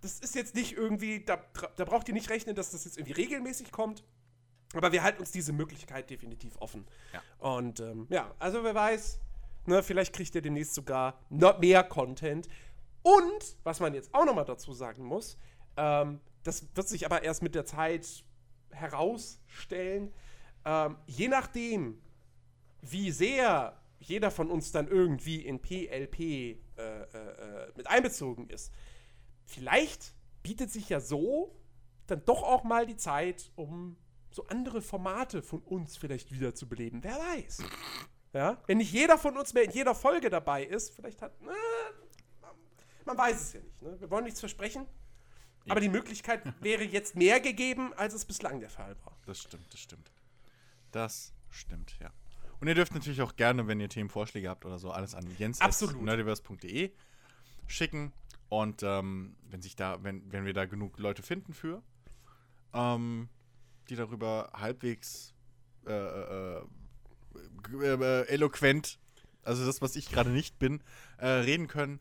das 0.00 0.18
ist 0.18 0.34
jetzt 0.34 0.56
nicht 0.56 0.72
irgendwie, 0.72 1.24
da, 1.24 1.38
da 1.76 1.84
braucht 1.84 2.08
ihr 2.08 2.14
nicht 2.14 2.28
rechnen, 2.28 2.56
dass 2.56 2.72
das 2.72 2.84
jetzt 2.84 2.98
irgendwie 2.98 3.14
regelmäßig 3.14 3.70
kommt. 3.70 4.02
Aber 4.76 4.92
wir 4.92 5.02
halten 5.02 5.20
uns 5.20 5.30
diese 5.30 5.52
Möglichkeit 5.52 6.10
definitiv 6.10 6.56
offen. 6.60 6.86
Ja. 7.12 7.22
Und 7.38 7.80
ähm, 7.80 8.06
ja, 8.10 8.34
also 8.38 8.64
wer 8.64 8.74
weiß, 8.74 9.20
ne, 9.66 9.82
vielleicht 9.82 10.14
kriegt 10.14 10.34
ihr 10.34 10.42
demnächst 10.42 10.74
sogar 10.74 11.18
noch 11.30 11.58
mehr 11.58 11.84
Content. 11.84 12.48
Und, 13.02 13.56
was 13.64 13.80
man 13.80 13.94
jetzt 13.94 14.14
auch 14.14 14.24
nochmal 14.24 14.46
dazu 14.46 14.72
sagen 14.72 15.04
muss, 15.04 15.36
ähm, 15.76 16.20
das 16.42 16.66
wird 16.74 16.88
sich 16.88 17.06
aber 17.06 17.22
erst 17.22 17.42
mit 17.42 17.54
der 17.54 17.64
Zeit 17.64 18.24
herausstellen, 18.70 20.12
ähm, 20.64 20.96
je 21.06 21.28
nachdem, 21.28 22.00
wie 22.80 23.10
sehr 23.10 23.80
jeder 24.00 24.30
von 24.30 24.50
uns 24.50 24.72
dann 24.72 24.88
irgendwie 24.88 25.40
in 25.40 25.60
PLP 25.60 26.20
äh, 26.20 26.56
äh, 26.76 27.02
äh, 27.12 27.72
mit 27.76 27.86
einbezogen 27.86 28.48
ist, 28.48 28.72
vielleicht 29.46 30.14
bietet 30.42 30.70
sich 30.70 30.88
ja 30.88 31.00
so 31.00 31.54
dann 32.06 32.22
doch 32.24 32.42
auch 32.42 32.64
mal 32.64 32.86
die 32.86 32.96
Zeit, 32.96 33.50
um 33.56 33.96
so 34.34 34.44
andere 34.48 34.82
Formate 34.82 35.42
von 35.42 35.60
uns 35.62 35.96
vielleicht 35.96 36.32
wieder 36.32 36.56
zu 36.56 36.68
beleben. 36.68 37.04
Wer 37.04 37.16
weiß. 37.16 37.62
Ja? 38.32 38.60
Wenn 38.66 38.78
nicht 38.78 38.92
jeder 38.92 39.16
von 39.16 39.36
uns 39.36 39.54
mehr 39.54 39.62
in 39.62 39.70
jeder 39.70 39.94
Folge 39.94 40.28
dabei 40.28 40.64
ist, 40.64 40.92
vielleicht 40.92 41.22
hat. 41.22 41.32
Na, 41.40 41.52
man 43.04 43.16
weiß 43.16 43.40
es 43.40 43.52
ja 43.52 43.60
nicht. 43.60 43.80
Ne? 43.80 44.00
Wir 44.00 44.10
wollen 44.10 44.24
nichts 44.24 44.40
versprechen. 44.40 44.86
Aber 45.68 45.80
die 45.80 45.88
Möglichkeit 45.88 46.42
wäre 46.60 46.82
jetzt 46.82 47.14
mehr 47.14 47.38
gegeben, 47.38 47.92
als 47.94 48.12
es 48.12 48.24
bislang 48.24 48.58
der 48.58 48.70
Fall 48.70 48.96
war. 49.04 49.16
Das 49.24 49.38
stimmt, 49.38 49.72
das 49.72 49.80
stimmt. 49.80 50.10
Das 50.90 51.32
stimmt, 51.48 51.96
ja. 52.00 52.10
Und 52.60 52.66
ihr 52.66 52.74
dürft 52.74 52.92
natürlich 52.92 53.22
auch 53.22 53.36
gerne, 53.36 53.68
wenn 53.68 53.78
ihr 53.78 53.88
Themenvorschläge 53.88 54.48
habt 54.48 54.64
oder 54.64 54.80
so, 54.80 54.90
alles 54.90 55.14
an 55.14 55.26
jens.nerdiverse.de 55.38 56.92
schicken. 57.68 58.12
Und 58.48 58.82
ähm, 58.82 59.36
wenn 59.48 59.62
sich 59.62 59.76
da, 59.76 60.02
wenn, 60.02 60.30
wenn 60.32 60.44
wir 60.44 60.54
da 60.54 60.64
genug 60.64 60.98
Leute 60.98 61.22
finden 61.22 61.54
für, 61.54 61.82
ähm, 62.72 63.28
die 63.88 63.96
darüber 63.96 64.50
halbwegs 64.54 65.34
äh, 65.86 65.92
äh, 65.92 66.62
g- 67.68 67.84
äh, 67.86 68.26
eloquent, 68.28 68.98
also 69.42 69.66
das, 69.66 69.82
was 69.82 69.96
ich 69.96 70.10
gerade 70.10 70.30
nicht 70.30 70.58
bin, 70.58 70.82
äh, 71.18 71.26
reden 71.26 71.66
können. 71.68 72.00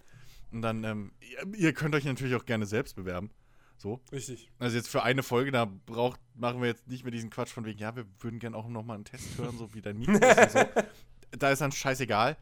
Und 0.51 0.62
dann, 0.62 0.83
ähm, 0.83 1.12
ihr, 1.56 1.74
könnt 1.74 1.96
euch 1.96 2.06
natürlich 2.06 2.35
auch 2.35 2.46
gerne 2.46 2.66
selbst 2.66 2.96
bewerben. 2.96 3.32
So. 3.78 3.99
Richtig. 4.12 4.49
Also 4.60 4.78
jetzt 4.78 4.88
für 4.88 5.03
eine 5.03 5.24
Folge, 5.24 5.51
da 5.51 5.66
braucht, 5.66 6.22
machen 6.35 6.62
wir 6.62 6.67
jetzt 6.67 6.88
nicht 6.88 7.03
mehr 7.03 7.12
diesen 7.12 7.30
Quatsch 7.32 7.49
von 7.49 7.66
wegen, 7.66 7.80
ja, 7.80 7.96
wir 7.96 8.06
würden 8.19 8.40
gerne 8.40 8.56
auch 8.56 8.67
noch 8.69 8.83
mal 8.83 8.94
einen 8.94 9.03
Test 9.03 9.38
hören, 9.38 9.58
so 9.58 9.74
wie 9.74 9.82
der 9.82 9.94
Nico 9.94 10.12
ist 10.14 10.38
und 10.38 10.51
so. 10.51 10.60
Da 11.40 11.49
ist 11.49 11.60
dann 11.62 11.72
scheißegal. 11.72 12.38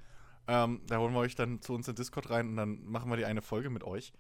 Ähm, 0.48 0.82
da 0.88 0.98
holen 0.98 1.14
wir 1.14 1.20
euch 1.20 1.36
dann 1.36 1.62
zu 1.62 1.74
uns 1.74 1.88
in 1.88 1.96
Discord 1.96 2.30
rein 2.30 2.50
und 2.50 2.58
dann 2.58 2.84
machen 2.84 3.10
wir 3.10 3.16
die 3.16 3.24
eine 3.24 3.42
Folge 3.42 3.70
mit 3.70 3.86
euch. 3.86 4.12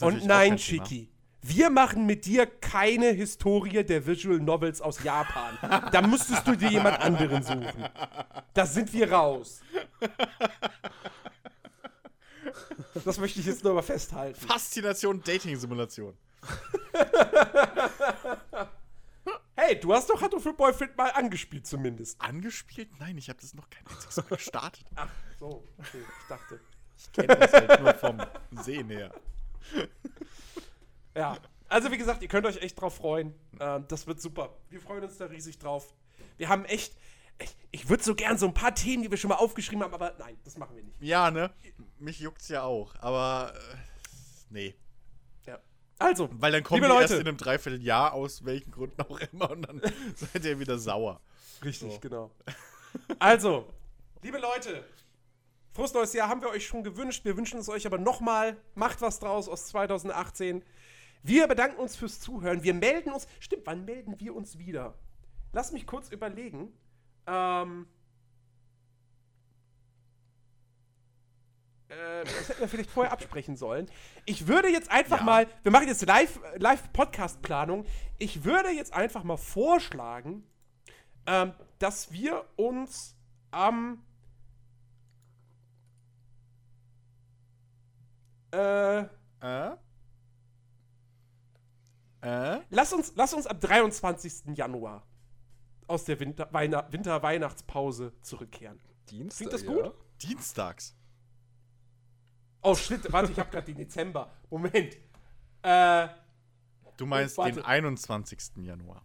Und 0.00 0.24
nein. 0.24 0.56
Chiki. 0.56 1.10
Wir 1.46 1.68
machen 1.68 2.06
mit 2.06 2.24
dir 2.24 2.46
keine 2.46 3.10
Historie 3.10 3.84
der 3.84 4.06
Visual 4.06 4.38
Novels 4.38 4.80
aus 4.80 5.02
Japan. 5.04 5.58
da 5.92 6.00
müsstest 6.00 6.46
du 6.46 6.56
dir 6.56 6.70
jemand 6.70 6.98
anderen 7.00 7.42
suchen. 7.42 7.84
Da 8.54 8.64
sind 8.64 8.90
wir 8.94 9.12
raus. 9.12 9.60
Das 13.04 13.18
möchte 13.18 13.40
ich 13.40 13.46
jetzt 13.46 13.62
nur 13.62 13.74
mal 13.74 13.82
festhalten. 13.82 14.40
Faszination 14.40 15.22
Dating-Simulation. 15.22 16.16
Hey, 19.54 19.78
du 19.78 19.92
hast 19.92 20.08
doch 20.08 20.22
Hatto 20.22 20.40
für 20.40 20.54
Boyfriend 20.54 20.96
mal 20.96 21.10
angespielt 21.10 21.66
zumindest. 21.66 22.18
Angespielt? 22.22 22.88
Nein, 22.98 23.18
ich 23.18 23.28
habe 23.28 23.38
das 23.40 23.52
noch 23.52 23.68
kein 23.68 23.86
einziges 23.86 24.16
Mal 24.16 24.36
gestartet. 24.36 24.86
Ach 24.94 25.10
so, 25.38 25.62
okay, 25.76 26.00
ich 26.00 26.28
dachte. 26.28 26.60
Ich 26.96 27.12
kenne 27.12 27.36
das 27.36 27.52
halt 27.52 27.80
nur 27.82 27.94
vom 27.94 28.22
Sehen 28.62 28.88
her. 28.88 29.12
Ja, 31.14 31.36
also 31.68 31.90
wie 31.90 31.98
gesagt, 31.98 32.22
ihr 32.22 32.28
könnt 32.28 32.46
euch 32.46 32.58
echt 32.58 32.80
drauf 32.80 32.96
freuen. 32.96 33.34
Ähm, 33.60 33.84
das 33.88 34.06
wird 34.06 34.20
super. 34.20 34.56
Wir 34.70 34.80
freuen 34.80 35.04
uns 35.04 35.16
da 35.18 35.26
riesig 35.26 35.58
drauf. 35.58 35.92
Wir 36.36 36.48
haben 36.48 36.64
echt. 36.64 36.96
Ich, 37.40 37.56
ich 37.72 37.88
würde 37.88 38.04
so 38.04 38.14
gern 38.14 38.38
so 38.38 38.46
ein 38.46 38.54
paar 38.54 38.74
Themen, 38.74 39.02
die 39.02 39.10
wir 39.10 39.18
schon 39.18 39.28
mal 39.28 39.36
aufgeschrieben 39.36 39.82
haben, 39.82 39.92
aber 39.92 40.14
nein, 40.18 40.36
das 40.44 40.56
machen 40.56 40.76
wir 40.76 40.84
nicht. 40.84 40.96
Ja, 41.00 41.32
ne? 41.32 41.52
Mich 41.98 42.20
juckt's 42.20 42.48
ja 42.48 42.62
auch, 42.62 42.94
aber 43.00 43.52
äh, 43.56 43.76
nee. 44.50 44.74
Ja. 45.44 45.58
Also, 45.98 46.28
Weil 46.32 46.52
dann 46.52 46.62
kommen 46.62 46.82
die 46.82 46.88
erst 46.88 47.10
Leute. 47.10 47.14
in 47.22 47.26
einem 47.28 47.36
Dreivierteljahr, 47.36 48.12
aus 48.12 48.44
welchen 48.44 48.70
Gründen 48.70 49.00
auch 49.02 49.18
immer, 49.32 49.50
und 49.50 49.62
dann 49.62 49.82
seid 50.14 50.44
ihr 50.44 50.60
wieder 50.60 50.78
sauer. 50.78 51.20
Richtig, 51.64 51.94
So. 51.94 51.98
genau. 51.98 52.30
Also, 53.18 53.68
liebe 54.22 54.38
Leute, 54.38 54.84
frohes 55.72 55.92
neues 55.92 56.12
Jahr 56.12 56.28
haben 56.28 56.40
wir 56.40 56.50
euch 56.50 56.64
schon 56.64 56.84
gewünscht. 56.84 57.24
Wir 57.24 57.36
wünschen 57.36 57.58
es 57.58 57.68
euch 57.68 57.84
aber 57.84 57.98
nochmal. 57.98 58.56
Macht 58.76 59.00
was 59.02 59.18
draus 59.18 59.48
aus 59.48 59.66
2018. 59.66 60.62
Wir 61.24 61.48
bedanken 61.48 61.78
uns 61.80 61.96
fürs 61.96 62.20
Zuhören. 62.20 62.62
Wir 62.62 62.74
melden 62.74 63.10
uns. 63.10 63.26
Stimmt, 63.40 63.62
wann 63.66 63.86
melden 63.86 64.20
wir 64.20 64.34
uns 64.36 64.58
wieder? 64.58 64.94
Lass 65.52 65.72
mich 65.72 65.86
kurz 65.86 66.10
überlegen. 66.10 66.70
Ähm. 67.26 67.86
Äh, 71.88 72.24
das 72.24 72.50
hätten 72.50 72.60
wir 72.60 72.68
vielleicht 72.68 72.90
vorher 72.90 73.10
absprechen 73.12 73.56
sollen. 73.56 73.90
Ich 74.26 74.48
würde 74.48 74.68
jetzt 74.68 74.90
einfach 74.90 75.18
Ja. 75.20 75.24
mal, 75.24 75.46
wir 75.62 75.72
machen 75.72 75.88
jetzt 75.88 76.04
live, 76.06 76.38
live 76.56 76.92
Podcast-Planung. 76.92 77.86
Ich 78.18 78.44
würde 78.44 78.68
jetzt 78.70 78.92
einfach 78.92 79.24
mal 79.24 79.38
vorschlagen, 79.38 80.46
ähm, 81.26 81.54
dass 81.78 82.12
wir 82.12 82.44
uns 82.56 83.16
am 83.50 84.04
äh, 88.52 89.04
Äh? 89.40 89.76
Äh? 92.24 92.60
lass 92.70 92.92
uns 92.92 93.12
lass 93.16 93.34
uns 93.34 93.46
am 93.46 93.60
23. 93.60 94.56
Januar 94.56 95.06
aus 95.86 96.04
der 96.04 96.18
Winter 96.20 96.48
Weihnacht 96.52 96.92
Winter-Weihnachtspause 96.92 98.12
zurückkehren. 98.22 98.80
Dienstag. 99.10 99.48
Klingt 99.48 99.52
das 99.52 99.62
ja? 99.62 99.82
gut? 99.82 99.94
Dienstags. 100.22 100.96
Oh 102.62 102.74
shit, 102.74 103.12
warte, 103.12 103.30
ich 103.30 103.38
habe 103.38 103.50
gerade 103.50 103.66
den 103.66 103.76
Dezember. 103.76 104.32
Moment. 104.48 104.96
Äh, 105.62 106.08
Du 106.96 107.06
meinst 107.06 107.38
Oh, 107.38 107.44
den 107.44 107.60
21. 107.62 108.52
Januar. 108.62 109.04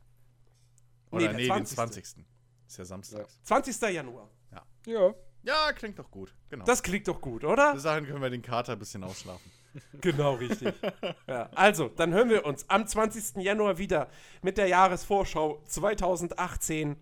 Nee, 1.12 1.18
Oder 1.18 1.28
der 1.30 1.34
nee, 1.34 1.48
den 1.48 1.66
20.. 1.66 1.76
20. 2.06 2.26
Ist 2.68 2.78
ja 2.78 2.86
samstags. 2.86 3.40
20. 3.44 3.82
Januar. 3.94 4.30
Ja. 4.86 5.14
Ja, 5.44 5.74
klingt 5.74 5.98
doch 5.98 6.12
gut. 6.12 6.36
Genau. 6.50 6.66
Das 6.66 6.84
klingt 6.84 7.08
doch 7.08 7.20
gut, 7.20 7.44
oder? 7.44 7.74
Bis 7.74 7.84
dahin 7.84 8.06
können 8.06 8.22
wir 8.22 8.30
den 8.30 8.42
Kater 8.42 8.74
ein 8.74 8.80
bisschen 8.80 9.04
ausschlafen. 9.04 9.52
Genau, 10.02 10.34
richtig. 10.36 10.74
ja, 11.28 11.50
also, 11.56 11.90
dann 11.90 12.14
hören 12.14 12.30
wir 12.30 12.46
uns 12.46 12.66
am 12.70 12.88
20. 12.88 13.38
Januar 13.44 13.78
wieder 13.78 14.10
mit 14.42 14.58
der 14.58 14.68
Jahresvorschau 14.68 15.62
2018. 15.66 16.96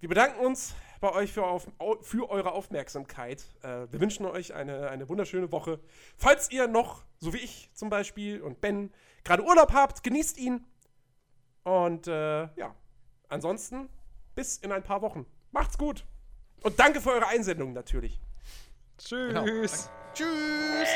Wir 0.00 0.08
bedanken 0.08 0.44
uns 0.44 0.74
bei 1.00 1.12
euch 1.12 1.32
für, 1.32 1.44
auf, 1.46 1.66
au- 1.78 2.00
für 2.02 2.30
eure 2.30 2.52
Aufmerksamkeit. 2.52 3.44
Äh, 3.62 3.86
wir 3.90 4.00
wünschen 4.00 4.26
euch 4.26 4.54
eine, 4.54 4.88
eine 4.90 5.08
wunderschöne 5.08 5.50
Woche. 5.52 5.80
Falls 6.16 6.50
ihr 6.50 6.68
noch, 6.68 7.04
so 7.18 7.32
wie 7.32 7.38
ich 7.38 7.70
zum 7.74 7.90
Beispiel 7.90 8.40
und 8.42 8.60
Ben, 8.60 8.92
gerade 9.24 9.42
Urlaub 9.44 9.72
habt, 9.72 10.02
genießt 10.02 10.38
ihn. 10.38 10.64
Und 11.62 12.06
äh, 12.06 12.42
ja, 12.56 12.74
ansonsten 13.28 13.88
bis 14.34 14.58
in 14.58 14.72
ein 14.72 14.82
paar 14.82 15.00
Wochen. 15.02 15.26
Macht's 15.52 15.78
gut. 15.78 16.04
Und 16.62 16.78
danke 16.78 17.00
für 17.00 17.10
eure 17.12 17.26
Einsendung 17.26 17.72
natürlich. 17.72 18.20
Tschüss. 18.98 19.28
Genau. 19.32 19.44
Tschüss! 20.14 20.88